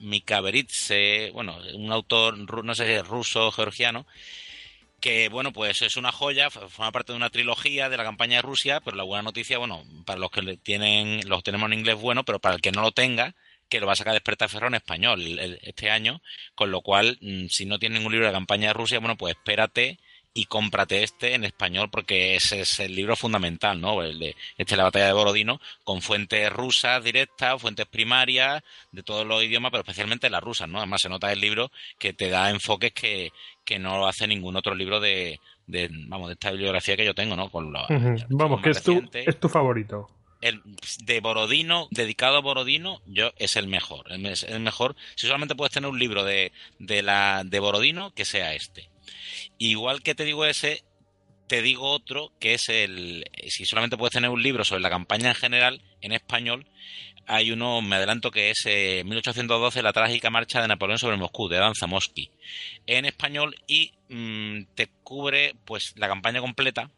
Mikaberidze, 0.00 1.30
bueno, 1.32 1.56
un 1.74 1.92
autor, 1.92 2.64
no 2.64 2.74
sé 2.74 2.86
si 2.86 2.92
es 2.92 3.06
ruso 3.06 3.46
o 3.46 3.52
georgiano, 3.52 4.06
que 5.00 5.28
bueno, 5.28 5.52
pues 5.52 5.82
es 5.82 5.96
una 5.96 6.10
joya, 6.10 6.50
forma 6.50 6.90
parte 6.90 7.12
de 7.12 7.16
una 7.18 7.30
trilogía 7.30 7.88
de 7.88 7.96
la 7.96 8.04
campaña 8.04 8.36
de 8.36 8.42
Rusia, 8.42 8.80
pero 8.80 8.96
la 8.96 9.04
buena 9.04 9.22
noticia, 9.22 9.58
bueno, 9.58 9.84
para 10.04 10.18
los 10.18 10.30
que 10.30 10.56
tienen, 10.56 11.28
los 11.28 11.44
tenemos 11.44 11.70
en 11.70 11.78
inglés 11.78 11.96
bueno, 11.96 12.24
pero 12.24 12.40
para 12.40 12.56
el 12.56 12.60
que 12.60 12.72
no 12.72 12.82
lo 12.82 12.90
tenga, 12.90 13.36
que 13.68 13.80
lo 13.80 13.86
va 13.86 13.94
a 13.94 13.96
sacar 13.96 14.20
Ferro 14.48 14.68
en 14.68 14.74
español 14.74 15.20
este 15.62 15.90
año, 15.90 16.20
con 16.54 16.70
lo 16.70 16.82
cual, 16.82 17.18
mm, 17.20 17.46
si 17.48 17.66
no 17.66 17.78
tienes 17.78 17.98
ningún 17.98 18.12
libro 18.12 18.26
de 18.26 18.32
campaña 18.32 18.68
de 18.68 18.74
Rusia, 18.74 19.00
bueno, 19.00 19.16
pues 19.16 19.34
espérate 19.36 19.98
y 20.36 20.44
cómprate 20.44 21.02
este 21.02 21.34
en 21.34 21.44
español 21.44 21.88
porque 21.90 22.36
ese 22.36 22.60
es 22.60 22.78
el 22.80 22.94
libro 22.94 23.16
fundamental, 23.16 23.80
¿no? 23.80 24.02
El 24.02 24.18
de 24.18 24.36
este 24.58 24.76
la 24.76 24.84
batalla 24.84 25.06
de 25.06 25.14
Borodino 25.14 25.60
con 25.82 26.02
fuentes 26.02 26.52
rusas 26.52 27.02
directas, 27.02 27.60
fuentes 27.60 27.86
primarias 27.86 28.62
de 28.92 29.02
todos 29.02 29.26
los 29.26 29.42
idiomas, 29.42 29.70
pero 29.70 29.80
especialmente 29.80 30.28
las 30.28 30.42
rusas, 30.42 30.68
¿no? 30.68 30.76
Además 30.78 31.00
se 31.00 31.08
nota 31.08 31.32
el 31.32 31.40
libro 31.40 31.70
que 31.98 32.12
te 32.12 32.28
da 32.28 32.50
enfoques 32.50 32.92
que, 32.92 33.32
que 33.64 33.78
no 33.78 34.06
hace 34.06 34.26
ningún 34.26 34.56
otro 34.56 34.74
libro 34.74 35.00
de, 35.00 35.40
de, 35.66 35.88
vamos, 35.90 36.28
de 36.28 36.34
esta 36.34 36.50
bibliografía 36.50 36.98
que 36.98 37.06
yo 37.06 37.14
tengo, 37.14 37.34
¿no? 37.34 37.48
Con 37.48 37.72
Vamos, 38.28 38.60
que 38.60 38.70
es 38.70 38.82
tu, 38.82 39.02
es 39.14 39.40
tu 39.40 39.48
favorito. 39.48 40.10
El 40.40 40.62
de 41.04 41.20
Borodino, 41.20 41.88
dedicado 41.90 42.36
a 42.36 42.40
Borodino, 42.40 43.00
yo 43.06 43.32
es 43.36 43.56
el 43.56 43.68
mejor. 43.68 44.12
El 44.12 44.60
mejor. 44.60 44.96
Si 45.14 45.26
solamente 45.26 45.54
puedes 45.54 45.72
tener 45.72 45.90
un 45.90 45.98
libro 45.98 46.24
de, 46.24 46.52
de, 46.78 47.02
la, 47.02 47.42
de 47.44 47.58
Borodino, 47.58 48.12
que 48.12 48.24
sea 48.24 48.54
este. 48.54 48.90
Igual 49.58 50.02
que 50.02 50.14
te 50.14 50.24
digo 50.24 50.44
ese, 50.44 50.84
te 51.46 51.62
digo 51.62 51.90
otro 51.90 52.32
que 52.38 52.54
es 52.54 52.68
el. 52.68 53.24
Si 53.48 53.64
solamente 53.64 53.96
puedes 53.96 54.12
tener 54.12 54.30
un 54.30 54.42
libro 54.42 54.64
sobre 54.64 54.82
la 54.82 54.90
campaña 54.90 55.28
en 55.28 55.34
general, 55.34 55.82
en 56.00 56.12
español, 56.12 56.66
hay 57.26 57.50
uno, 57.50 57.82
me 57.82 57.96
adelanto, 57.96 58.30
que 58.30 58.50
es 58.50 58.64
1812, 58.64 59.78
eh, 59.78 59.82
La 59.82 59.92
trágica 59.92 60.30
marcha 60.30 60.62
de 60.62 60.68
Napoleón 60.68 60.98
sobre 60.98 61.16
Moscú, 61.16 61.48
de 61.48 61.58
Dan 61.58 61.74
Zamoski, 61.74 62.30
en 62.86 63.04
español 63.04 63.56
y 63.66 63.92
mm, 64.08 64.74
te 64.74 64.88
cubre 65.02 65.54
pues 65.64 65.94
la 65.96 66.08
campaña 66.08 66.40
completa, 66.40 66.90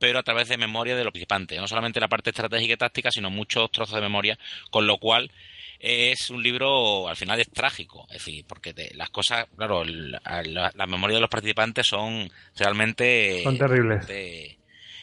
pero 0.00 0.18
a 0.18 0.22
través 0.24 0.48
de 0.48 0.56
memoria 0.56 0.96
de 0.96 1.04
los 1.04 1.12
participantes. 1.12 1.60
No 1.60 1.68
solamente 1.68 2.00
la 2.00 2.08
parte 2.08 2.30
estratégica 2.30 2.74
y 2.74 2.76
táctica, 2.78 3.10
sino 3.12 3.30
muchos 3.30 3.70
trozos 3.70 3.94
de 3.94 4.00
memoria, 4.00 4.38
con 4.70 4.86
lo 4.86 4.98
cual 4.98 5.30
es 5.78 6.30
un 6.30 6.42
libro, 6.42 7.06
al 7.08 7.16
final 7.16 7.38
es 7.38 7.50
trágico, 7.50 8.06
es 8.08 8.24
decir, 8.24 8.44
porque 8.46 8.74
las 8.94 9.10
cosas, 9.10 9.46
claro, 9.56 9.84
la, 9.84 10.86
memoria 10.86 11.16
de 11.16 11.20
los 11.20 11.30
participantes 11.30 11.86
son 11.86 12.30
realmente... 12.56 13.42
Son 13.42 13.56
terribles. 13.56 14.06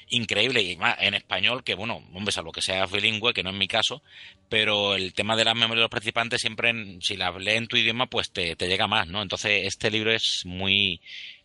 increíbles 0.10 0.63
y 0.63 0.78
más 0.78 0.97
en 0.99 1.13
español, 1.13 1.63
que 1.63 1.76
bueno, 1.76 2.03
hombre, 2.13 2.31
salvo 2.31 2.51
que 2.51 2.62
sea 2.62 2.85
bilingüe, 2.85 3.33
que 3.33 3.44
no 3.44 3.51
es 3.51 3.56
mi 3.56 3.67
caso, 3.67 4.01
pero 4.49 4.96
el 4.96 5.13
tema 5.13 5.35
de 5.35 5.46
las 5.46 5.56
memorias 5.56 5.78
de 5.78 5.81
los 5.81 5.92
participantes 5.92 6.42
siempre, 6.42 6.72
si 7.01 7.17
las 7.17 7.35
lees 7.35 7.58
en 7.58 7.67
tu 7.67 7.78
idioma, 7.78 8.08
pues 8.08 8.31
te, 8.31 8.56
te 8.56 8.67
llega 8.67 8.88
más, 8.88 9.08
¿no? 9.08 9.22
Entonces, 9.22 9.65
este 9.65 9.92
libro 9.92 10.12
es 10.12 10.44
muy, 10.46 11.01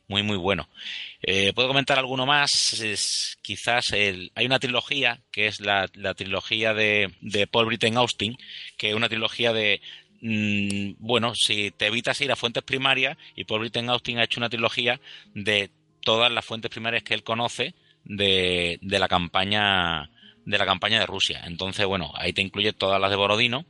muy, 0.08 0.22
muy 0.22 0.36
bueno. 0.36 0.68
Eh, 1.22 1.52
Puedo 1.54 1.68
comentar 1.68 1.99
alguno 1.99 2.26
más. 2.26 2.81
Es, 2.81 3.38
quizás 3.42 3.92
hay 3.92 4.47
una 4.47 4.58
trilogía, 4.58 5.20
que 5.31 5.47
es 5.47 5.60
la, 5.60 5.88
trilogía 6.15 6.74
de, 6.74 7.10
Paul 7.51 7.67
Britten 7.67 7.97
Austin, 7.97 8.36
que 8.76 8.90
es 8.90 8.94
una 8.94 9.08
trilogía 9.08 9.52
de. 9.52 9.81
Mm, 10.20 10.94
bueno, 10.99 11.35
si 11.35 11.70
te 11.72 11.86
evitas 11.86 12.20
ir 12.20 12.31
a 12.31 12.36
fuentes 12.36 12.62
primarias, 12.62 13.17
y 13.35 13.44
Paul 13.44 13.60
Britten 13.60 13.90
Austin 13.90 14.18
ha 14.18 14.24
hecho 14.24 14.40
una 14.40 14.51
trilogía 14.51 15.01
de 15.35 15.70
todas 16.01 16.31
las 16.31 16.44
fuentes 16.44 16.70
primarias 16.70 17.02
que 17.02 17.15
él 17.15 17.22
conoce 17.22 17.74
de, 18.04 18.78
de 18.83 18.99
la 18.99 19.08
campaña 19.08 20.10
de 20.44 20.58
la 20.58 20.67
campaña 20.67 20.99
de 20.99 21.06
Rusia. 21.06 21.42
Entonces, 21.47 21.86
bueno, 21.86 22.12
ahí 22.17 22.33
te 22.33 22.42
incluye 22.42 22.72
todas 22.72 23.01
las 23.01 23.10
de 23.10 23.17
Borodino 23.17 23.65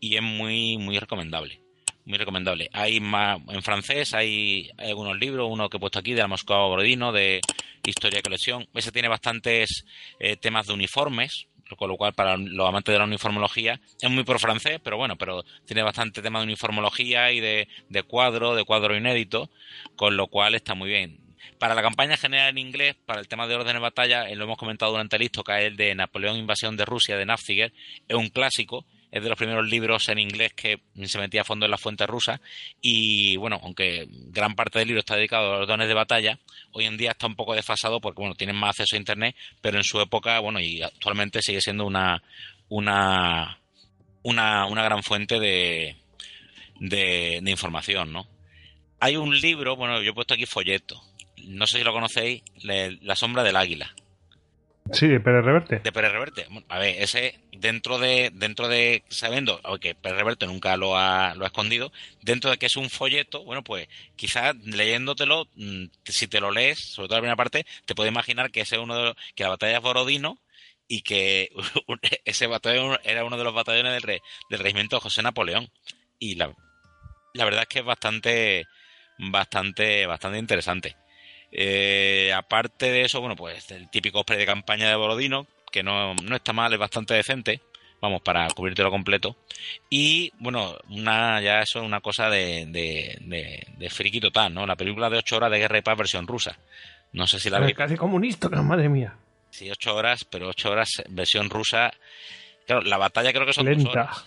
y 0.00 0.16
es 0.16 0.22
muy, 0.22 0.76
muy 0.76 0.98
recomendable 0.98 1.60
muy 2.08 2.18
recomendable. 2.18 2.70
Hay 2.72 3.00
más, 3.00 3.38
en 3.48 3.62
francés 3.62 4.14
hay, 4.14 4.70
algunos 4.78 5.16
libros, 5.18 5.48
uno 5.50 5.68
que 5.68 5.76
he 5.76 5.80
puesto 5.80 5.98
aquí 5.98 6.14
de 6.14 6.22
la 6.22 6.28
Moscova 6.28 6.66
Borodino, 6.66 7.12
de 7.12 7.40
historia 7.84 8.18
y 8.18 8.22
colección. 8.22 8.66
Ese 8.74 8.90
tiene 8.90 9.08
bastantes 9.08 9.84
eh, 10.18 10.36
temas 10.36 10.66
de 10.66 10.72
uniformes, 10.72 11.46
con 11.76 11.88
lo 11.88 11.98
cual 11.98 12.14
para 12.14 12.38
los 12.38 12.66
amantes 12.66 12.92
de 12.92 12.98
la 12.98 13.04
uniformología 13.04 13.78
es 14.00 14.10
muy 14.10 14.24
por 14.24 14.40
francés, 14.40 14.80
pero 14.82 14.96
bueno, 14.96 15.16
pero 15.16 15.44
tiene 15.66 15.82
bastante 15.82 16.22
tema 16.22 16.38
de 16.38 16.46
uniformología 16.46 17.30
y 17.30 17.40
de, 17.40 17.68
de 17.90 18.02
cuadro, 18.02 18.54
de 18.54 18.64
cuadro 18.64 18.96
inédito, 18.96 19.50
con 19.94 20.16
lo 20.16 20.28
cual 20.28 20.54
está 20.54 20.74
muy 20.74 20.88
bien. 20.88 21.20
Para 21.58 21.74
la 21.74 21.82
campaña 21.82 22.16
general 22.16 22.48
en 22.50 22.58
inglés, 22.58 22.96
para 23.04 23.20
el 23.20 23.28
tema 23.28 23.46
de 23.46 23.54
orden 23.54 23.74
de 23.74 23.80
batalla, 23.80 24.30
eh, 24.30 24.34
lo 24.34 24.44
hemos 24.44 24.56
comentado 24.56 24.92
durante 24.92 25.16
el 25.16 25.22
listo, 25.22 25.44
que 25.44 25.58
es 25.58 25.64
el 25.66 25.76
de 25.76 25.94
Napoleón 25.94 26.38
Invasión 26.38 26.76
de 26.76 26.86
Rusia 26.86 27.18
de 27.18 27.26
Nafziger, 27.26 27.72
es 28.08 28.16
un 28.16 28.28
clásico 28.28 28.86
es 29.10 29.22
de 29.22 29.28
los 29.28 29.38
primeros 29.38 29.66
libros 29.66 30.08
en 30.08 30.18
inglés 30.18 30.52
que 30.54 30.80
se 31.04 31.18
metía 31.18 31.40
a 31.40 31.44
fondo 31.44 31.64
en 31.64 31.70
la 31.70 31.78
fuente 31.78 32.06
rusa 32.06 32.40
y 32.80 33.36
bueno, 33.36 33.58
aunque 33.62 34.06
gran 34.08 34.54
parte 34.54 34.78
del 34.78 34.88
libro 34.88 35.00
está 35.00 35.16
dedicado 35.16 35.54
a 35.54 35.58
los 35.60 35.68
dones 35.68 35.88
de 35.88 35.94
batalla, 35.94 36.38
hoy 36.72 36.84
en 36.84 36.96
día 36.96 37.12
está 37.12 37.26
un 37.26 37.36
poco 37.36 37.54
desfasado 37.54 38.00
porque 38.00 38.20
bueno, 38.20 38.34
tienen 38.34 38.56
más 38.56 38.70
acceso 38.70 38.96
a 38.96 38.98
internet, 38.98 39.36
pero 39.60 39.78
en 39.78 39.84
su 39.84 40.00
época, 40.00 40.38
bueno, 40.40 40.60
y 40.60 40.82
actualmente 40.82 41.42
sigue 41.42 41.60
siendo 41.60 41.86
una 41.86 42.22
una 42.68 43.58
una, 44.22 44.66
una 44.66 44.82
gran 44.82 45.02
fuente 45.02 45.40
de, 45.40 45.96
de, 46.80 47.40
de 47.42 47.50
información, 47.50 48.12
¿no? 48.12 48.26
Hay 49.00 49.16
un 49.16 49.38
libro, 49.40 49.76
bueno, 49.76 50.02
yo 50.02 50.10
he 50.10 50.14
puesto 50.14 50.34
aquí 50.34 50.44
folleto, 50.44 51.00
no 51.44 51.66
sé 51.66 51.78
si 51.78 51.84
lo 51.84 51.92
conocéis, 51.92 52.42
La 52.62 53.16
sombra 53.16 53.42
del 53.42 53.56
águila 53.56 53.94
Sí, 54.92 55.06
de 55.06 55.20
Pérez 55.20 55.44
Reverte. 55.44 55.80
De 55.80 55.92
Pérez 55.92 56.12
Reverte. 56.12 56.46
A 56.68 56.78
ver, 56.78 57.02
ese 57.02 57.38
dentro 57.52 57.98
de, 57.98 58.30
dentro 58.32 58.68
de, 58.68 59.02
sabiendo 59.08 59.60
que 59.80 59.94
Pérez 59.94 60.18
Reverte 60.18 60.46
nunca 60.46 60.76
lo 60.76 60.96
ha, 60.96 61.34
lo 61.34 61.44
ha 61.44 61.48
escondido, 61.48 61.92
dentro 62.22 62.50
de 62.50 62.56
que 62.56 62.66
es 62.66 62.76
un 62.76 62.90
folleto, 62.90 63.44
bueno, 63.44 63.62
pues 63.62 63.88
quizás 64.16 64.54
leyéndotelo, 64.64 65.46
mm, 65.56 65.84
si 66.04 66.28
te 66.28 66.40
lo 66.40 66.50
lees, 66.50 66.78
sobre 66.78 67.08
todo 67.08 67.18
la 67.18 67.22
primera 67.22 67.36
parte, 67.36 67.66
te 67.84 67.94
puedes 67.94 68.12
imaginar 68.12 68.50
que 68.50 68.60
ese 68.60 68.76
es 68.76 68.82
uno 68.82 68.96
de 68.96 69.14
que 69.34 69.44
la 69.44 69.50
batalla 69.50 69.76
es 69.76 69.82
Borodino 69.82 70.38
y 70.86 71.02
que 71.02 71.50
ese 72.24 72.46
batallón 72.46 72.98
era 73.04 73.24
uno 73.24 73.36
de 73.36 73.44
los 73.44 73.54
batallones 73.54 74.02
del, 74.02 74.20
del 74.50 74.58
regimiento 74.60 75.00
José 75.00 75.22
Napoleón. 75.22 75.68
Y 76.18 76.34
la, 76.36 76.54
la 77.34 77.44
verdad 77.44 77.62
es 77.62 77.68
que 77.68 77.78
es 77.80 77.84
bastante, 77.84 78.66
bastante, 79.18 80.06
bastante 80.06 80.38
interesante. 80.38 80.96
Eh, 81.52 82.32
aparte 82.34 82.90
de 82.90 83.02
eso, 83.02 83.20
bueno, 83.20 83.36
pues 83.36 83.70
el 83.70 83.88
típico 83.90 84.22
spray 84.22 84.38
de 84.38 84.46
campaña 84.46 84.88
de 84.88 84.96
Borodino, 84.96 85.46
que 85.70 85.82
no, 85.82 86.14
no 86.14 86.36
está 86.36 86.52
mal, 86.52 86.72
es 86.72 86.78
bastante 86.78 87.14
decente, 87.14 87.60
vamos, 88.00 88.22
para 88.22 88.48
cubrirte 88.50 88.82
completo. 88.84 89.36
Y 89.90 90.32
bueno, 90.38 90.76
una 90.90 91.40
ya 91.40 91.60
eso 91.60 91.80
es 91.80 91.84
una 91.84 92.00
cosa 92.00 92.28
de, 92.30 92.66
de, 92.66 93.66
de, 93.76 93.90
friki 93.90 94.20
total, 94.20 94.52
¿no? 94.52 94.66
La 94.66 94.76
película 94.76 95.10
de 95.10 95.18
8 95.18 95.36
horas 95.36 95.50
de 95.50 95.58
Guerra 95.58 95.78
y 95.78 95.82
Paz 95.82 95.96
versión 95.96 96.26
rusa. 96.26 96.58
No 97.12 97.26
sé 97.26 97.40
si 97.40 97.50
la 97.50 97.58
veis. 97.58 97.74
Casi 97.74 97.96
comunista, 97.96 98.48
madre 98.62 98.88
mía. 98.88 99.16
Sí, 99.50 99.70
8 99.70 99.94
horas, 99.94 100.24
pero 100.24 100.48
8 100.48 100.70
horas 100.70 101.02
versión 101.08 101.48
rusa. 101.50 101.90
Claro, 102.66 102.82
la 102.82 102.98
batalla 102.98 103.32
creo 103.32 103.46
que 103.46 103.54
son 103.54 103.64
Lenta. 103.66 103.88
horas. 103.90 104.26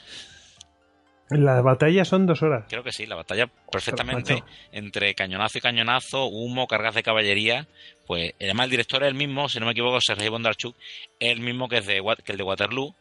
La 1.31 1.62
batalla 1.62 2.03
son 2.03 2.26
dos 2.26 2.44
horas. 2.44 2.65
Creo 2.67 2.83
que 2.83 2.92
sí, 2.92 3.06
la 3.06 3.15
batalla 3.15 3.47
perfectamente 3.72 4.44
entre 4.74 5.15
cañonazo 5.15 5.58
y 5.58 5.62
cañonazo, 5.62 6.26
humo, 6.26 6.67
cargas 6.67 6.94
de 6.94 7.03
caballería. 7.03 7.67
Pues 8.06 8.33
además 8.40 8.65
el 8.65 8.72
director 8.72 9.01
es 9.03 9.08
el 9.08 9.15
mismo, 9.15 9.47
si 9.47 9.60
no 9.60 9.65
me 9.65 9.72
equivoco, 9.72 10.01
Sergei 10.01 10.28
Bondarchuk, 10.28 10.76
es 11.19 11.31
el 11.31 11.40
mismo 11.40 11.69
que, 11.69 11.78
es 11.78 11.88
de, 11.88 12.03
que 12.26 12.33
el 12.33 12.38
de 12.38 12.44
Waterloo. 12.44 12.94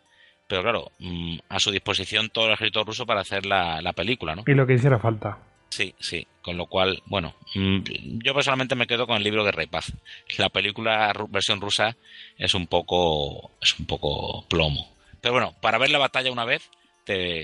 Pero 0.47 0.63
claro, 0.63 0.93
mm, 1.01 1.39
a 1.49 1.59
su 1.59 1.73
disposición 1.73 2.29
todo 2.29 2.47
el 2.47 2.53
ejército 2.53 2.85
ruso 2.85 3.05
para 3.05 3.21
hacer 3.21 3.47
la, 3.47 3.93
película, 3.97 4.37
¿no? 4.37 4.45
Y 4.47 4.55
lo 4.55 4.67
que 4.67 4.75
hiciera 4.75 4.99
falta. 5.01 5.39
Sí, 5.69 5.95
sí. 5.99 6.27
Con 6.43 6.57
lo 6.57 6.67
cual, 6.67 7.03
bueno, 7.07 7.35
mm, 7.55 8.21
yo 8.25 8.33
personalmente 8.33 8.77
me 8.77 8.87
quedo 8.87 9.09
con 9.09 9.17
el 9.17 9.25
libro 9.25 9.45
de 9.45 9.53
Rey 9.53 9.67
Paz. 9.67 9.93
La 10.39 10.49
película 10.51 11.13
versión 11.29 11.61
rusa 11.61 11.97
es 12.39 12.55
un 12.55 12.69
poco, 12.69 13.51
es 13.61 13.77
un 13.79 13.87
poco 13.87 14.45
plomo. 14.49 14.89
Pero 15.21 15.35
bueno, 15.35 15.55
para 15.61 15.79
ver 15.79 15.91
la 15.91 15.99
batalla 15.99 16.33
una 16.33 16.45
vez, 16.45 16.71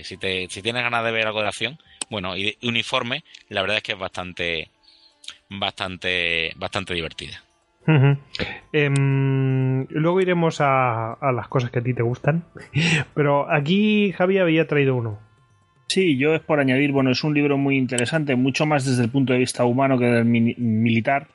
si, 0.05 0.17
te, 0.17 0.47
si 0.49 0.63
tienes 0.63 0.83
ganas 0.83 1.05
de 1.05 1.13
ver 1.13 1.27
algo 1.27 1.43
de 1.43 1.49
acción, 1.49 1.79
bueno, 2.11 2.37
y 2.37 2.57
uniforme, 2.63 3.25
la 3.49 3.63
verdad 3.63 3.79
es 3.79 3.83
que 3.83 3.93
es 3.93 3.99
bastante, 3.99 4.71
bastante, 5.49 6.53
bastante 6.57 6.95
divertida. 6.95 7.43
Em, 8.73 9.87
luego 9.91 10.21
iremos 10.21 10.61
a, 10.61 11.13
a, 11.13 11.33
las 11.33 11.49
cosas 11.49 11.71
que 11.71 11.79
a 11.79 11.83
ti 11.83 11.95
te 11.95 12.03
gustan. 12.03 12.45
Pero 13.15 13.51
aquí 13.53 14.13
Javi 14.13 14.39
había 14.39 14.67
traído 14.67 14.97
uno. 14.97 15.21
Sí, 15.89 16.17
yo 16.17 16.35
es 16.35 16.41
por 16.41 16.59
añadir, 16.59 16.91
bueno, 16.91 17.11
es 17.11 17.23
un 17.23 17.33
libro 17.33 17.57
muy 17.59 17.77
interesante, 17.77 18.35
mucho 18.35 18.67
más 18.67 18.85
desde 18.85 19.05
el 19.05 19.11
punto 19.11 19.33
de 19.33 19.39
vista 19.39 19.65
humano 19.65 19.99
que 19.99 20.07
del 20.07 20.25
militar. 20.25 21.29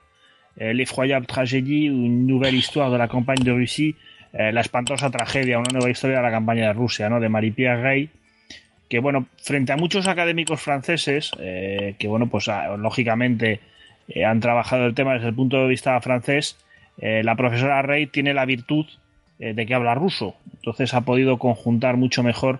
Eh, 0.57 0.73
L'effroyable 0.73 1.25
tragédie, 1.25 1.89
une 1.89 2.27
nouvelle 2.27 2.57
histoire 2.57 2.91
de 2.91 2.97
la 2.97 3.07
campagne 3.07 3.43
de 3.43 3.53
Russie, 3.53 3.95
eh, 4.33 4.51
la 4.51 4.59
espantosa 4.59 5.09
tragedia, 5.09 5.57
una 5.57 5.71
nueva 5.71 5.89
historia 5.89 6.17
de 6.17 6.23
la 6.23 6.31
campaña 6.31 6.67
de 6.67 6.73
Rusia, 6.73 7.09
¿no? 7.09 7.21
De 7.21 7.29
Marie-Pierre 7.29 7.81
Rey, 7.81 8.09
que 8.91 8.99
bueno, 8.99 9.25
frente 9.41 9.71
a 9.71 9.77
muchos 9.77 10.05
académicos 10.05 10.59
franceses, 10.59 11.31
eh, 11.39 11.95
que 11.97 12.09
bueno, 12.09 12.27
pues 12.27 12.49
ah, 12.49 12.75
lógicamente 12.75 13.61
eh, 14.09 14.25
han 14.25 14.41
trabajado 14.41 14.85
el 14.85 14.93
tema 14.93 15.13
desde 15.13 15.29
el 15.29 15.33
punto 15.33 15.61
de 15.61 15.67
vista 15.69 15.99
francés, 16.01 16.57
eh, 16.97 17.21
la 17.23 17.35
profesora 17.35 17.81
Rey 17.83 18.07
tiene 18.07 18.33
la 18.33 18.45
virtud 18.45 18.85
de 19.39 19.65
que 19.65 19.73
habla 19.73 19.95
ruso, 19.95 20.35
entonces 20.53 20.93
ha 20.93 21.01
podido 21.01 21.39
conjuntar 21.39 21.97
mucho 21.97 22.21
mejor. 22.21 22.59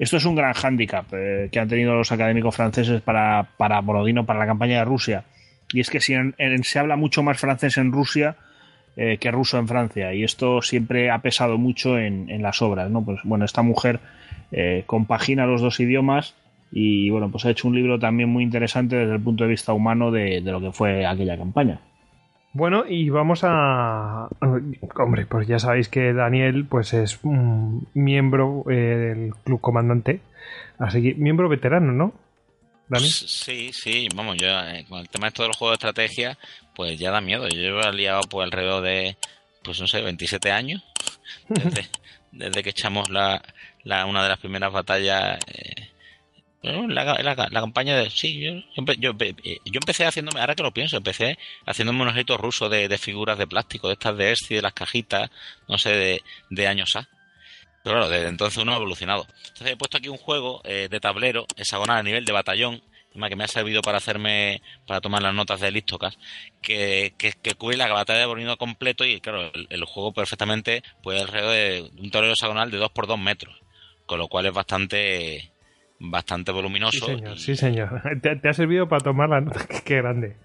Esto 0.00 0.16
es 0.16 0.24
un 0.24 0.34
gran 0.34 0.54
hándicap 0.54 1.08
que 1.08 1.60
han 1.60 1.68
tenido 1.68 1.94
los 1.94 2.10
académicos 2.10 2.56
franceses 2.56 3.00
para, 3.00 3.50
para 3.56 3.80
Borodino, 3.80 4.26
para 4.26 4.40
la 4.40 4.46
campaña 4.46 4.78
de 4.78 4.86
Rusia, 4.86 5.22
y 5.72 5.78
es 5.78 5.88
que 5.88 6.00
si 6.00 6.16
se 6.62 6.78
habla 6.80 6.96
mucho 6.96 7.22
más 7.22 7.38
francés 7.38 7.76
en 7.76 7.92
Rusia 7.92 8.34
eh, 8.96 9.18
que 9.18 9.30
ruso 9.30 9.58
en 9.58 9.68
Francia 9.68 10.14
y 10.14 10.24
esto 10.24 10.62
siempre 10.62 11.10
ha 11.10 11.18
pesado 11.18 11.58
mucho 11.58 11.98
en, 11.98 12.30
en 12.30 12.42
las 12.42 12.62
obras, 12.62 12.90
¿no? 12.90 13.04
Pues 13.04 13.20
bueno, 13.24 13.44
esta 13.44 13.60
mujer 13.60 14.00
eh, 14.52 14.84
compagina 14.86 15.46
los 15.46 15.60
dos 15.60 15.80
idiomas 15.80 16.34
y 16.72 17.10
bueno, 17.10 17.30
pues 17.30 17.44
ha 17.46 17.50
hecho 17.50 17.68
un 17.68 17.74
libro 17.74 17.98
también 17.98 18.28
muy 18.28 18.42
interesante 18.42 18.96
desde 18.96 19.14
el 19.14 19.20
punto 19.20 19.44
de 19.44 19.50
vista 19.50 19.72
humano 19.72 20.10
de, 20.10 20.40
de 20.40 20.52
lo 20.52 20.60
que 20.60 20.72
fue 20.72 21.06
aquella 21.06 21.36
campaña. 21.38 21.80
Bueno, 22.56 22.84
y 22.88 23.10
vamos 23.10 23.40
a... 23.42 24.30
Hombre, 24.94 25.26
pues 25.26 25.46
ya 25.46 25.58
sabéis 25.58 25.90
que 25.90 26.14
Daniel 26.14 26.64
pues 26.64 26.94
es 26.94 27.22
un 27.22 27.86
miembro 27.92 28.64
eh, 28.70 28.74
del 28.74 29.34
Club 29.44 29.60
Comandante, 29.60 30.22
así 30.78 31.02
que 31.02 31.14
miembro 31.16 31.50
veterano, 31.50 31.92
¿no? 31.92 32.14
Dani. 32.88 33.04
Pues 33.04 33.14
sí, 33.14 33.72
sí, 33.74 34.08
vamos, 34.14 34.38
yo 34.38 34.48
eh, 34.48 34.86
con 34.88 35.00
el 35.00 35.08
tema 35.10 35.26
de 35.26 35.28
esto 35.28 35.42
de 35.42 35.48
los 35.48 35.56
juegos 35.58 35.78
de 35.78 35.86
estrategia, 35.86 36.38
pues 36.74 36.98
ya 36.98 37.10
da 37.10 37.20
miedo. 37.20 37.46
Yo 37.46 37.60
llevo 37.60 37.92
liado 37.92 38.22
pues 38.22 38.46
alrededor 38.46 38.82
de, 38.82 39.18
pues 39.62 39.78
no 39.78 39.86
sé, 39.86 40.00
27 40.00 40.50
años, 40.50 40.82
desde, 41.50 41.86
desde 42.32 42.62
que 42.62 42.70
echamos 42.70 43.10
la, 43.10 43.42
la, 43.86 44.04
una 44.04 44.22
de 44.22 44.28
las 44.28 44.38
primeras 44.38 44.72
batallas... 44.72 45.38
Eh, 45.46 45.88
la, 46.62 47.60
campaña 47.60 47.96
de. 47.96 48.10
Sí, 48.10 48.40
yo, 48.40 48.54
yo, 48.74 48.92
yo, 48.98 49.12
eh, 49.20 49.58
yo 49.64 49.78
empecé 49.80 50.04
haciéndome. 50.04 50.40
Ahora 50.40 50.56
que 50.56 50.64
lo 50.64 50.72
pienso, 50.72 50.96
empecé 50.96 51.38
haciéndome 51.64 52.02
un 52.02 52.08
ejército 52.08 52.36
ruso 52.38 52.68
de, 52.68 52.88
de 52.88 52.98
figuras 52.98 53.38
de 53.38 53.46
plástico, 53.46 53.86
de 53.86 53.92
estas 53.92 54.16
de 54.16 54.32
Etsy, 54.32 54.56
de 54.56 54.62
las 54.62 54.72
cajitas, 54.72 55.30
no 55.68 55.78
sé, 55.78 55.90
de, 55.90 56.22
de 56.50 56.66
años 56.66 56.96
A. 56.96 57.08
Pero 57.84 57.98
claro, 57.98 58.08
desde 58.08 58.26
entonces 58.26 58.60
uno 58.60 58.72
ha 58.72 58.76
evolucionado. 58.76 59.28
Entonces 59.46 59.68
he 59.68 59.76
puesto 59.76 59.98
aquí 59.98 60.08
un 60.08 60.16
juego 60.16 60.60
eh, 60.64 60.88
de 60.90 60.98
tablero, 60.98 61.46
hexagonal 61.56 61.98
a 61.98 62.02
nivel 62.02 62.24
de 62.24 62.32
batallón, 62.32 62.82
que 63.28 63.36
me 63.36 63.44
ha 63.44 63.48
servido 63.48 63.82
para 63.82 63.98
hacerme, 63.98 64.62
para 64.86 65.00
tomar 65.00 65.22
las 65.22 65.34
notas 65.34 65.60
de 65.60 65.70
Listocas, 65.70 66.18
que, 66.60 67.14
que, 67.16 67.54
cubre 67.54 67.76
la 67.76 67.88
batalla 67.88 68.20
de 68.20 68.26
Bornino 68.26 68.56
completo 68.56 69.04
y 69.04 69.20
claro, 69.20 69.50
el, 69.54 69.66
el 69.70 69.84
juego 69.84 70.12
perfectamente 70.12 70.82
puede 71.02 71.20
alrededor 71.20 71.52
de 71.52 71.90
un 72.02 72.10
tablero 72.10 72.34
hexagonal 72.34 72.70
de 72.70 72.78
2 72.78 72.90
por 72.90 73.06
2 73.06 73.18
metros, 73.18 73.56
con 74.06 74.18
lo 74.18 74.28
cual 74.28 74.46
es 74.46 74.52
bastante 74.52 75.52
bastante 75.98 76.50
Sí, 76.52 76.56
voluminoso. 76.56 77.06
señor, 77.06 77.36
y- 77.36 77.40
sí, 77.40 77.56
señor. 77.56 78.02
Te, 78.22 78.36
te 78.36 78.48
ha 78.48 78.52
servido 78.54 78.88
para 78.88 79.02
tomar 79.02 79.28
la 79.28 79.40
nota. 79.40 79.66
Qué 79.84 79.96
grande. 79.96 80.36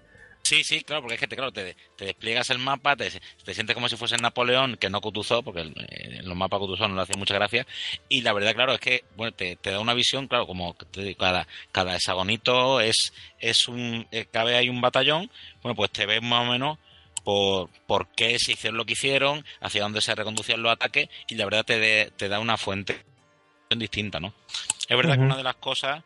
Sí, 0.44 0.64
sí, 0.64 0.82
claro, 0.82 1.02
porque 1.02 1.14
es 1.14 1.20
que 1.20 1.28
te, 1.28 1.36
claro, 1.36 1.52
te, 1.52 1.76
te 1.96 2.04
despliegas 2.06 2.50
el 2.50 2.58
mapa, 2.58 2.96
te, 2.96 3.10
te 3.44 3.54
sientes 3.54 3.74
como 3.74 3.88
si 3.88 3.96
fuese 3.96 4.16
Napoleón, 4.16 4.76
que 4.76 4.90
no 4.90 5.00
Kutuzov, 5.00 5.44
porque 5.44 5.60
el- 5.60 5.74
eh, 5.88 6.20
los 6.24 6.36
mapas 6.36 6.58
Kutuzov 6.58 6.88
no 6.88 6.96
le 6.96 7.02
hacía 7.02 7.14
mucha 7.16 7.34
gracia. 7.34 7.64
Y 8.08 8.22
la 8.22 8.32
verdad, 8.32 8.52
claro, 8.54 8.72
es 8.74 8.80
que 8.80 9.04
bueno, 9.16 9.32
te, 9.32 9.54
te 9.56 9.70
da 9.70 9.78
una 9.78 9.94
visión, 9.94 10.26
claro, 10.26 10.46
como 10.46 10.74
cada, 11.16 11.46
cada 11.70 11.94
hexagonito 11.94 12.80
es, 12.80 13.12
es 13.38 13.68
un. 13.68 14.06
eh, 14.10 14.26
cabe 14.30 14.56
ahí 14.56 14.68
un 14.68 14.80
batallón, 14.80 15.30
bueno, 15.62 15.76
pues 15.76 15.90
te 15.92 16.06
ves 16.06 16.20
más 16.22 16.46
o 16.46 16.50
menos 16.50 16.78
por, 17.24 17.70
por 17.86 18.08
qué 18.08 18.36
se 18.40 18.52
hicieron 18.52 18.76
lo 18.78 18.84
que 18.84 18.94
hicieron, 18.94 19.44
hacia 19.60 19.82
dónde 19.82 20.00
se 20.00 20.14
reconducían 20.14 20.60
los 20.60 20.72
ataques, 20.72 21.08
y 21.28 21.36
la 21.36 21.44
verdad 21.44 21.64
te, 21.64 21.78
de- 21.78 22.10
te 22.16 22.28
da 22.28 22.40
una 22.40 22.56
fuente 22.56 22.96
distinta, 23.78 24.20
¿no? 24.20 24.32
Es 24.88 24.96
verdad 24.96 25.14
que 25.16 25.20
una 25.22 25.36
de 25.36 25.42
las 25.44 25.56
cosas 25.56 26.02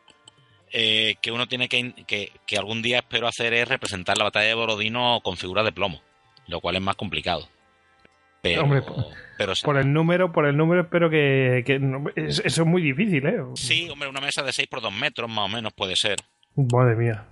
eh, 0.72 1.16
que 1.20 1.32
uno 1.32 1.47
tiene 1.49 1.68
que, 1.68 1.92
que, 2.06 2.32
que 2.47 2.58
algún 2.58 2.82
día 2.82 2.99
espero 2.99 3.26
hacer 3.28 3.54
es 3.54 3.68
representar 3.68 4.18
la 4.18 4.24
batalla 4.24 4.47
de 4.49 4.54
Borodino 4.54 5.20
con 5.22 5.36
figuras 5.36 5.65
de 5.65 5.72
plomo, 5.72 6.02
lo 6.49 6.60
cual 6.60 6.76
es 6.76 6.82
más 6.82 6.97
complicado. 6.97 7.49
Pero, 8.42 8.62
Hombre, 8.62 8.82
pero 9.38 9.54
sí. 9.56 9.65
Por 9.65 9.76
el 9.76 9.92
número, 9.92 10.31
por 10.31 10.47
el 10.47 10.56
número 10.56 10.82
espero 10.82 11.10
que... 11.10 11.65
que 11.66 11.81
eso 12.16 12.42
es 12.44 12.58
muy 12.66 12.81
difícil, 12.82 13.26
¿eh? 13.26 13.38
Sí, 13.54 13.88
hombre, 13.90 14.08
una 14.08 14.20
mesa 14.20 14.42
de 14.42 14.52
6 14.52 14.68
por 14.68 14.81
2 14.81 14.92
metros 14.92 15.28
más 15.28 15.47
o 15.47 15.49
menos 15.49 15.72
puede 15.72 15.97
ser. 15.97 16.16
Madre 16.54 16.94
mía. 16.94 17.24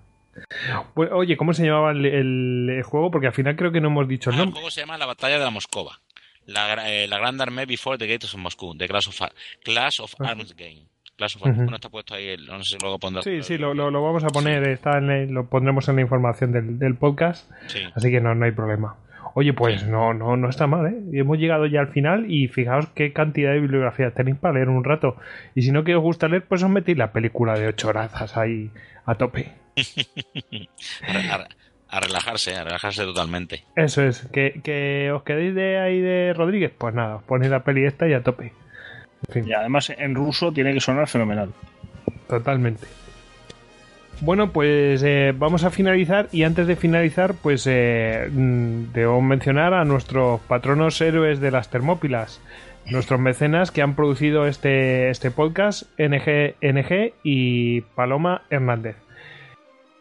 Pues, 0.94 1.10
oye, 1.12 1.36
¿cómo 1.36 1.52
se 1.54 1.64
llamaba 1.64 1.92
el, 1.92 2.04
el- 2.06 2.68
el 2.78 2.82
juego? 2.82 3.10
Porque 3.12 3.28
al 3.28 3.32
final 3.32 3.54
creo 3.54 3.70
que 3.70 3.80
no 3.80 3.88
hemos 3.88 4.08
dicho 4.08 4.30
el 4.30 4.34
Ah, 4.34 4.38
el 4.38 4.44
nombre. 4.46 4.54
juego 4.60 4.70
se 4.72 4.80
llama 4.80 4.98
La 4.98 5.06
Batalla 5.06 5.38
de 5.38 5.44
la 5.44 5.50
Moscova. 5.50 6.00
La, 6.46 6.74
eh, 6.90 7.06
la 7.08 7.18
Grand 7.18 7.40
Armée 7.40 7.66
Before 7.66 7.96
the 7.98 8.06
Gates 8.06 8.34
of 8.34 8.40
Moscow, 8.40 8.74
de 8.74 8.86
Clash 8.88 9.08
of, 9.08 9.18
Clash 9.64 10.00
of. 10.00 10.14
Arms 10.20 10.54
Game. 10.56 10.82
Clash 11.16 11.36
of 11.36 11.42
Arms. 11.44 11.56
Ujú. 11.56 11.64
Bueno, 11.64 11.76
está 11.76 11.88
puesto 11.88 12.14
ahí, 12.14 12.36
no 12.46 12.62
sé 12.62 12.72
si 12.74 12.78
luego 12.80 12.98
pondrá. 12.98 13.22
Sí, 13.22 13.42
sí, 13.42 13.56
lo, 13.56 13.72
lo- 13.72 13.90
lo 13.90 14.02
vamos 14.02 14.24
a 14.24 14.28
poner, 14.28 14.62
está 14.68 14.98
en 14.98 15.10
el- 15.10 15.30
lo 15.30 15.48
pondremos 15.48 15.88
en 15.88 15.96
la 15.96 16.02
información 16.02 16.52
del, 16.52 16.78
del 16.78 16.96
podcast, 16.96 17.50
Sí. 17.68 17.80
así 17.94 18.10
que 18.10 18.20
no, 18.20 18.34
no 18.34 18.44
hay 18.44 18.52
problema. 18.52 18.96
Oye, 19.36 19.52
pues 19.52 19.84
no, 19.86 20.14
no, 20.14 20.36
no 20.36 20.48
está 20.48 20.66
mal, 20.68 20.86
¿eh? 20.86 20.96
Y 21.12 21.18
hemos 21.18 21.38
llegado 21.38 21.66
ya 21.66 21.80
al 21.80 21.88
final 21.88 22.30
y 22.30 22.46
fijaos 22.46 22.86
qué 22.94 23.12
cantidad 23.12 23.50
de 23.52 23.58
bibliografía 23.60 24.12
tenéis 24.12 24.36
para 24.36 24.54
leer 24.54 24.68
un 24.68 24.84
rato. 24.84 25.16
Y 25.56 25.62
si 25.62 25.72
no 25.72 25.82
que 25.82 25.96
os 25.96 26.02
gusta 26.02 26.28
leer, 26.28 26.44
pues 26.46 26.62
os 26.62 26.70
metéis 26.70 26.98
la 26.98 27.10
película 27.12 27.58
de 27.58 27.66
ocho 27.66 27.88
horas 27.88 28.36
ahí 28.36 28.70
a 29.06 29.14
tope. 29.16 29.50
A, 31.94 32.00
relajarse, 32.00 32.56
a 32.56 32.64
relajarse 32.64 33.04
totalmente. 33.04 33.64
Eso 33.76 34.02
es, 34.02 34.26
que, 34.32 34.60
que 34.64 35.12
os 35.12 35.22
quedéis 35.22 35.54
de 35.54 35.78
ahí 35.78 36.00
de 36.00 36.32
Rodríguez, 36.34 36.72
pues 36.76 36.92
nada, 36.92 37.16
os 37.16 37.22
ponéis 37.22 37.52
la 37.52 37.62
peli 37.62 37.84
esta 37.84 38.08
y 38.08 38.14
a 38.14 38.22
tope. 38.22 38.52
En 39.28 39.32
fin. 39.32 39.48
Y 39.48 39.52
además 39.52 39.90
en 39.96 40.14
ruso 40.14 40.52
tiene 40.52 40.74
que 40.74 40.80
sonar 40.80 41.06
fenomenal. 41.06 41.52
Totalmente. 42.28 42.86
Bueno, 44.20 44.50
pues 44.50 45.02
eh, 45.04 45.34
vamos 45.36 45.64
a 45.64 45.70
finalizar 45.70 46.28
y 46.32 46.44
antes 46.44 46.66
de 46.66 46.76
finalizar, 46.76 47.34
pues 47.34 47.66
eh, 47.66 48.28
mm, 48.30 48.92
debo 48.92 49.20
mencionar 49.20 49.74
a 49.74 49.84
nuestros 49.84 50.40
patronos 50.42 51.00
héroes 51.00 51.40
de 51.40 51.50
las 51.50 51.68
Termópilas, 51.68 52.40
nuestros 52.86 53.20
mecenas 53.20 53.70
que 53.70 53.82
han 53.82 53.94
producido 53.94 54.46
este, 54.46 55.10
este 55.10 55.30
podcast, 55.30 55.82
NG, 55.98 56.54
NG 56.60 57.12
y 57.22 57.82
Paloma 57.82 58.42
Hernández. 58.50 58.96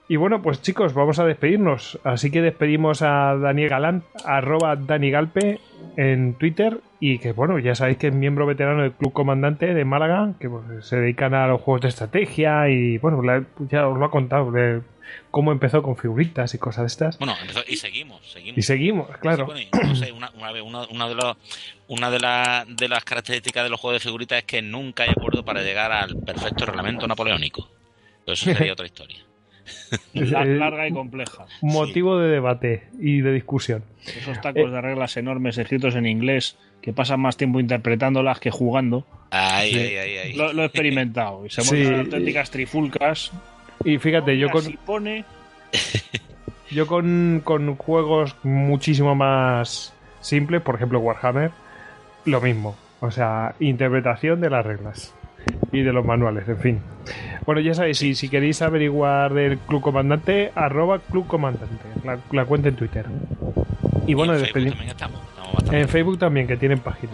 Y 0.08 0.18
bueno, 0.18 0.42
pues 0.42 0.62
chicos, 0.62 0.94
vamos 0.94 1.19
a 1.19 1.26
despedirnos. 1.26 1.98
Así 2.03 2.30
que 2.30 2.42
despedimos 2.42 3.02
a 3.02 3.36
Daniel 3.36 3.69
Galán, 3.69 4.03
arroba 4.26 4.76
Dani 4.76 5.10
Galpe 5.12 5.60
en 5.98 6.36
Twitter. 6.36 6.80
Y 7.00 7.19
que 7.19 7.32
bueno, 7.32 7.58
ya 7.60 7.76
sabéis 7.76 7.98
que 7.98 8.08
es 8.08 8.14
miembro 8.14 8.46
veterano 8.46 8.84
del 8.84 8.94
Club 8.94 9.12
Comandante 9.14 9.74
de 9.74 9.86
Málaga, 9.86 10.34
que 10.40 10.50
pues, 10.50 10.86
se 10.88 10.98
dedican 10.98 11.34
a 11.34 11.48
los 11.48 11.62
juegos 11.62 11.82
de 11.82 11.88
estrategia 11.90 12.69
y 12.69 12.98
bueno, 12.98 13.22
la- 13.22 13.44
ya 13.69 13.88
os 13.88 13.98
lo 13.98 14.06
ha 14.06 14.12
contado 14.12 14.52
de 14.52 14.82
cómo 15.32 15.52
empezó 15.52 15.82
con 15.84 15.98
figuritas 15.98 16.53
y 16.53 16.58
cosas 16.60 16.84
de 16.84 16.88
estas. 16.88 17.18
Bueno, 17.18 17.36
empezó, 17.42 17.62
y 17.68 17.76
seguimos, 17.76 18.26
seguimos. 18.32 18.58
Y 18.58 18.62
seguimos, 18.62 19.18
claro. 19.18 19.38
Sí, 19.38 19.44
bueno, 19.44 19.60
y 19.62 19.88
no 19.90 19.96
sé, 19.96 20.12
una, 20.14 20.32
una, 20.32 20.64
una, 20.64 20.88
una 20.88 21.08
de, 21.10 21.16
los- 21.16 21.38
una 21.88 22.10
de, 22.10 22.19
la- 22.19 22.66
de 22.68 22.88
las 22.88 23.03
características 23.03 23.64
de 23.64 23.69
los 23.69 23.80
juegos 23.80 24.02
de 24.02 24.08
figuritas 24.08 24.38
es 24.40 24.46
que 24.46 24.62
nunca 24.62 25.03
hay 25.03 25.10
acuerdo 25.10 25.44
para 25.44 25.62
llegar 25.62 25.92
al 25.92 26.16
perfecto 26.26 26.66
reglamento 26.66 27.06
napoleónico. 27.08 27.68
Pero 28.26 28.34
eso 28.34 28.46
sería 28.53 28.72
otra 28.74 28.86
historia. 28.86 29.19
Larga 30.13 30.88
y 30.88 30.92
compleja. 30.92 31.46
motivo 31.62 32.17
de 32.19 32.29
debate 32.29 32.83
y 32.99 33.22
de 33.22 33.31
discusión. 33.33 33.83
Esos 34.06 34.40
tacos 34.42 34.72
de 34.72 34.81
reglas 34.81 35.15
enormes 35.17 35.58
escritos 35.58 35.96
en 35.96 36.06
inglés 36.06 36.58
que 36.81 36.92
pasan 36.94 37.22
más 37.22 37.38
tiempo 37.38 37.60
interpretándolas 37.60 38.40
que 38.40 38.51
jugando. 38.51 39.06
Ay, 39.31 39.72
Sí. 39.72 39.79
ay, 39.79 39.96
ay, 39.97 40.17
ay. 40.17 40.33
Lo, 40.33 40.51
lo 40.53 40.63
he 40.63 40.65
experimentado 40.65 41.46
y 41.46 41.49
se 41.49 41.62
Sí. 41.62 41.76
montan 41.83 41.99
auténticas 42.01 42.51
trifulcas. 42.51 43.31
Y 43.85 43.97
fíjate, 43.97 44.38
yo 44.38 44.49
con, 44.49 44.62
si 44.63 44.78
pone 44.78 45.26
Yo 46.72 46.88
con, 46.88 47.42
con 47.44 47.76
juegos 47.76 48.35
muchísimo 48.44 49.15
más 49.15 49.94
simples, 50.22 50.62
por 50.62 50.76
ejemplo 50.76 50.99
Warhammer, 50.99 51.51
lo 52.26 52.42
mismo. 52.42 52.76
O 52.99 53.12
sea, 53.12 53.56
interpretación 53.60 54.42
de 54.42 54.49
las 54.49 54.65
reglas 54.65 55.13
y 55.72 55.82
de 55.82 55.94
los 55.94 56.06
manuales, 56.06 56.48
en 56.48 56.58
fin. 56.58 56.80
Bueno, 57.46 57.62
ya 57.62 57.74
sabéis, 57.74 57.98
si, 57.98 58.16
si 58.16 58.30
queréis 58.30 58.62
averiguar 58.62 59.34
del 59.34 59.58
Club 59.58 59.82
Comandante, 59.82 60.52
arroba 60.56 61.00
Club 61.00 61.28
Comandante, 61.28 61.84
la, 62.04 62.20
la 62.32 62.46
cuenta 62.46 62.70
en 62.70 62.76
Twitter. 62.76 63.06
Y 64.08 64.14
bueno, 64.14 64.34
en 64.34 64.40
Facebook 64.40 64.54
despedimos. 64.54 64.74
también 64.76 64.90
estamos. 64.92 65.20
estamos 65.30 65.54
bastante- 65.54 65.82
En 65.82 65.90
Facebook 65.90 66.20
también, 66.20 66.48
que 66.48 66.58
tienen 66.58 66.80
página. 66.80 67.14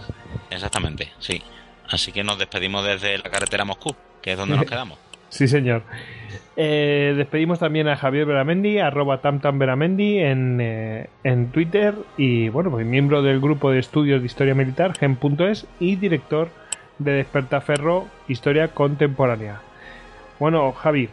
Exactamente, 0.50 1.08
sí. 1.18 1.42
Así 1.88 2.12
que 2.12 2.22
nos 2.22 2.38
despedimos 2.38 2.84
desde 2.84 3.18
la 3.18 3.30
carretera 3.30 3.64
Moscú, 3.64 3.94
que 4.22 4.32
es 4.32 4.38
donde 4.38 4.56
nos 4.56 4.64
quedamos. 4.70 4.98
Sí, 5.28 5.46
señor. 5.48 5.82
Eh, 6.56 7.14
despedimos 7.16 7.58
también 7.60 7.88
a 7.88 7.96
Javier 7.96 8.26
Veramendi, 8.26 8.78
arroba 8.78 9.20
tamtamveramendi 9.20 10.18
en, 10.18 10.58
eh, 10.60 11.06
en 11.24 11.48
Twitter 11.52 11.94
y, 12.16 12.48
bueno, 12.48 12.70
pues 12.70 12.84
miembro 12.84 13.22
del 13.22 13.40
grupo 13.40 13.70
de 13.70 13.78
estudios 13.78 14.20
de 14.20 14.26
historia 14.26 14.54
militar, 14.54 14.96
gen.es 14.98 15.66
y 15.78 15.96
director 15.96 16.48
de 17.00 17.12
Despertaferro 17.12 18.06
Historia 18.28 18.68
Contemporánea. 18.68 19.60
Bueno, 20.38 20.70
Javi, 20.72 21.08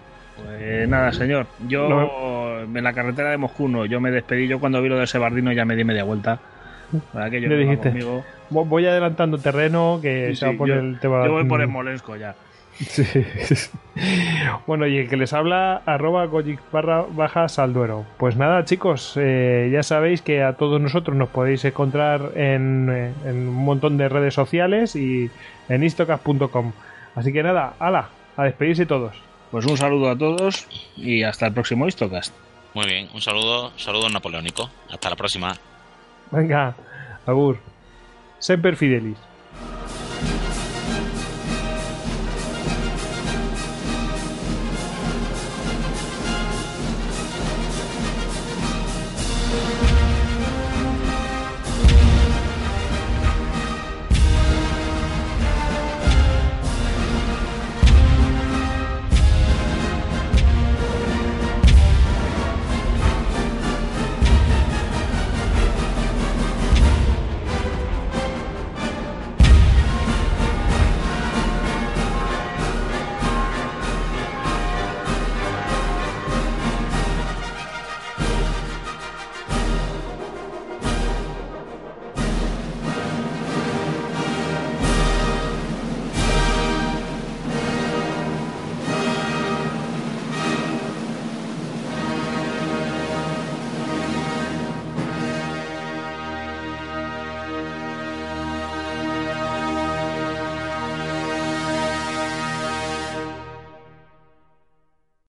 Pues 0.46 0.88
nada, 0.88 1.12
señor. 1.12 1.48
Yo 1.68 2.60
en 2.62 2.84
la 2.84 2.94
carretera 2.94 3.32
de 3.32 3.38
Moscú 3.38 3.68
no. 3.68 3.86
Yo 3.86 4.00
me 4.00 4.12
despedí. 4.12 4.48
Yo 4.48 4.60
cuando 4.60 4.82
vi 4.82 4.90
lo 4.90 4.98
de 5.00 5.08
Sebardino 5.08 5.52
ya 5.52 5.66
me 5.66 5.76
di 5.76 5.84
media 5.84 6.04
vuelta. 6.04 6.40
Que 7.32 7.42
yo 7.42 7.50
no 7.50 7.58
dijiste. 7.58 7.90
conmigo. 7.90 8.24
voy 8.50 8.86
adelantando 8.86 9.38
terreno 9.38 10.00
que 10.02 10.30
Sí, 10.30 10.36
se 10.38 10.46
va 10.46 10.52
a 10.54 10.58
poner 10.58 10.76
yo, 10.76 10.82
el 10.82 11.00
tema. 11.00 11.26
yo 11.26 11.32
voy 11.32 11.46
por 11.46 11.64
Smolensk 11.66 12.16
ya. 12.18 12.36
Sí. 12.80 13.04
bueno, 14.68 14.86
y 14.86 14.98
el 14.98 15.10
que 15.10 15.18
les 15.18 15.34
habla, 15.34 15.82
arroba 15.86 16.26
Gojic 16.26 16.60
barra 16.72 17.06
baja 17.10 17.50
Salduero. 17.50 18.06
Pues 18.18 18.36
nada, 18.36 18.64
chicos, 18.66 19.14
eh, 19.16 19.70
ya 19.72 19.82
sabéis 19.84 20.22
que 20.22 20.44
a 20.44 20.54
todos 20.54 20.80
nosotros 20.80 21.18
nos 21.18 21.30
podéis 21.30 21.66
encontrar 21.66 22.32
en, 22.36 22.90
eh, 22.92 23.14
en 23.26 23.48
un 23.48 23.66
montón 23.66 23.98
de 23.98 24.10
redes 24.10 24.34
sociales 24.34 24.96
y 24.96 25.32
en 25.70 25.84
istocast.com. 25.84 26.74
Así 27.16 27.34
que 27.34 27.42
nada, 27.42 27.74
ala, 27.80 28.10
a 28.36 28.44
despedirse 28.44 28.86
todos. 28.86 29.16
Pues 29.52 29.66
un 29.66 29.78
saludo 29.78 30.10
a 30.10 30.18
todos 30.18 30.68
y 30.96 31.24
hasta 31.24 31.48
el 31.48 31.54
próximo 31.54 31.88
Histocast. 31.88 32.34
Muy 32.74 32.86
bien, 32.86 33.10
un 33.14 33.22
saludo, 33.22 33.72
saludo 33.78 34.10
napoleónico. 34.10 34.70
Hasta 34.92 35.10
la 35.10 35.16
próxima. 35.16 35.56
Venga, 36.32 36.76
Agur. 37.26 37.58
Semper 38.40 38.76
Fidelis. 38.76 39.18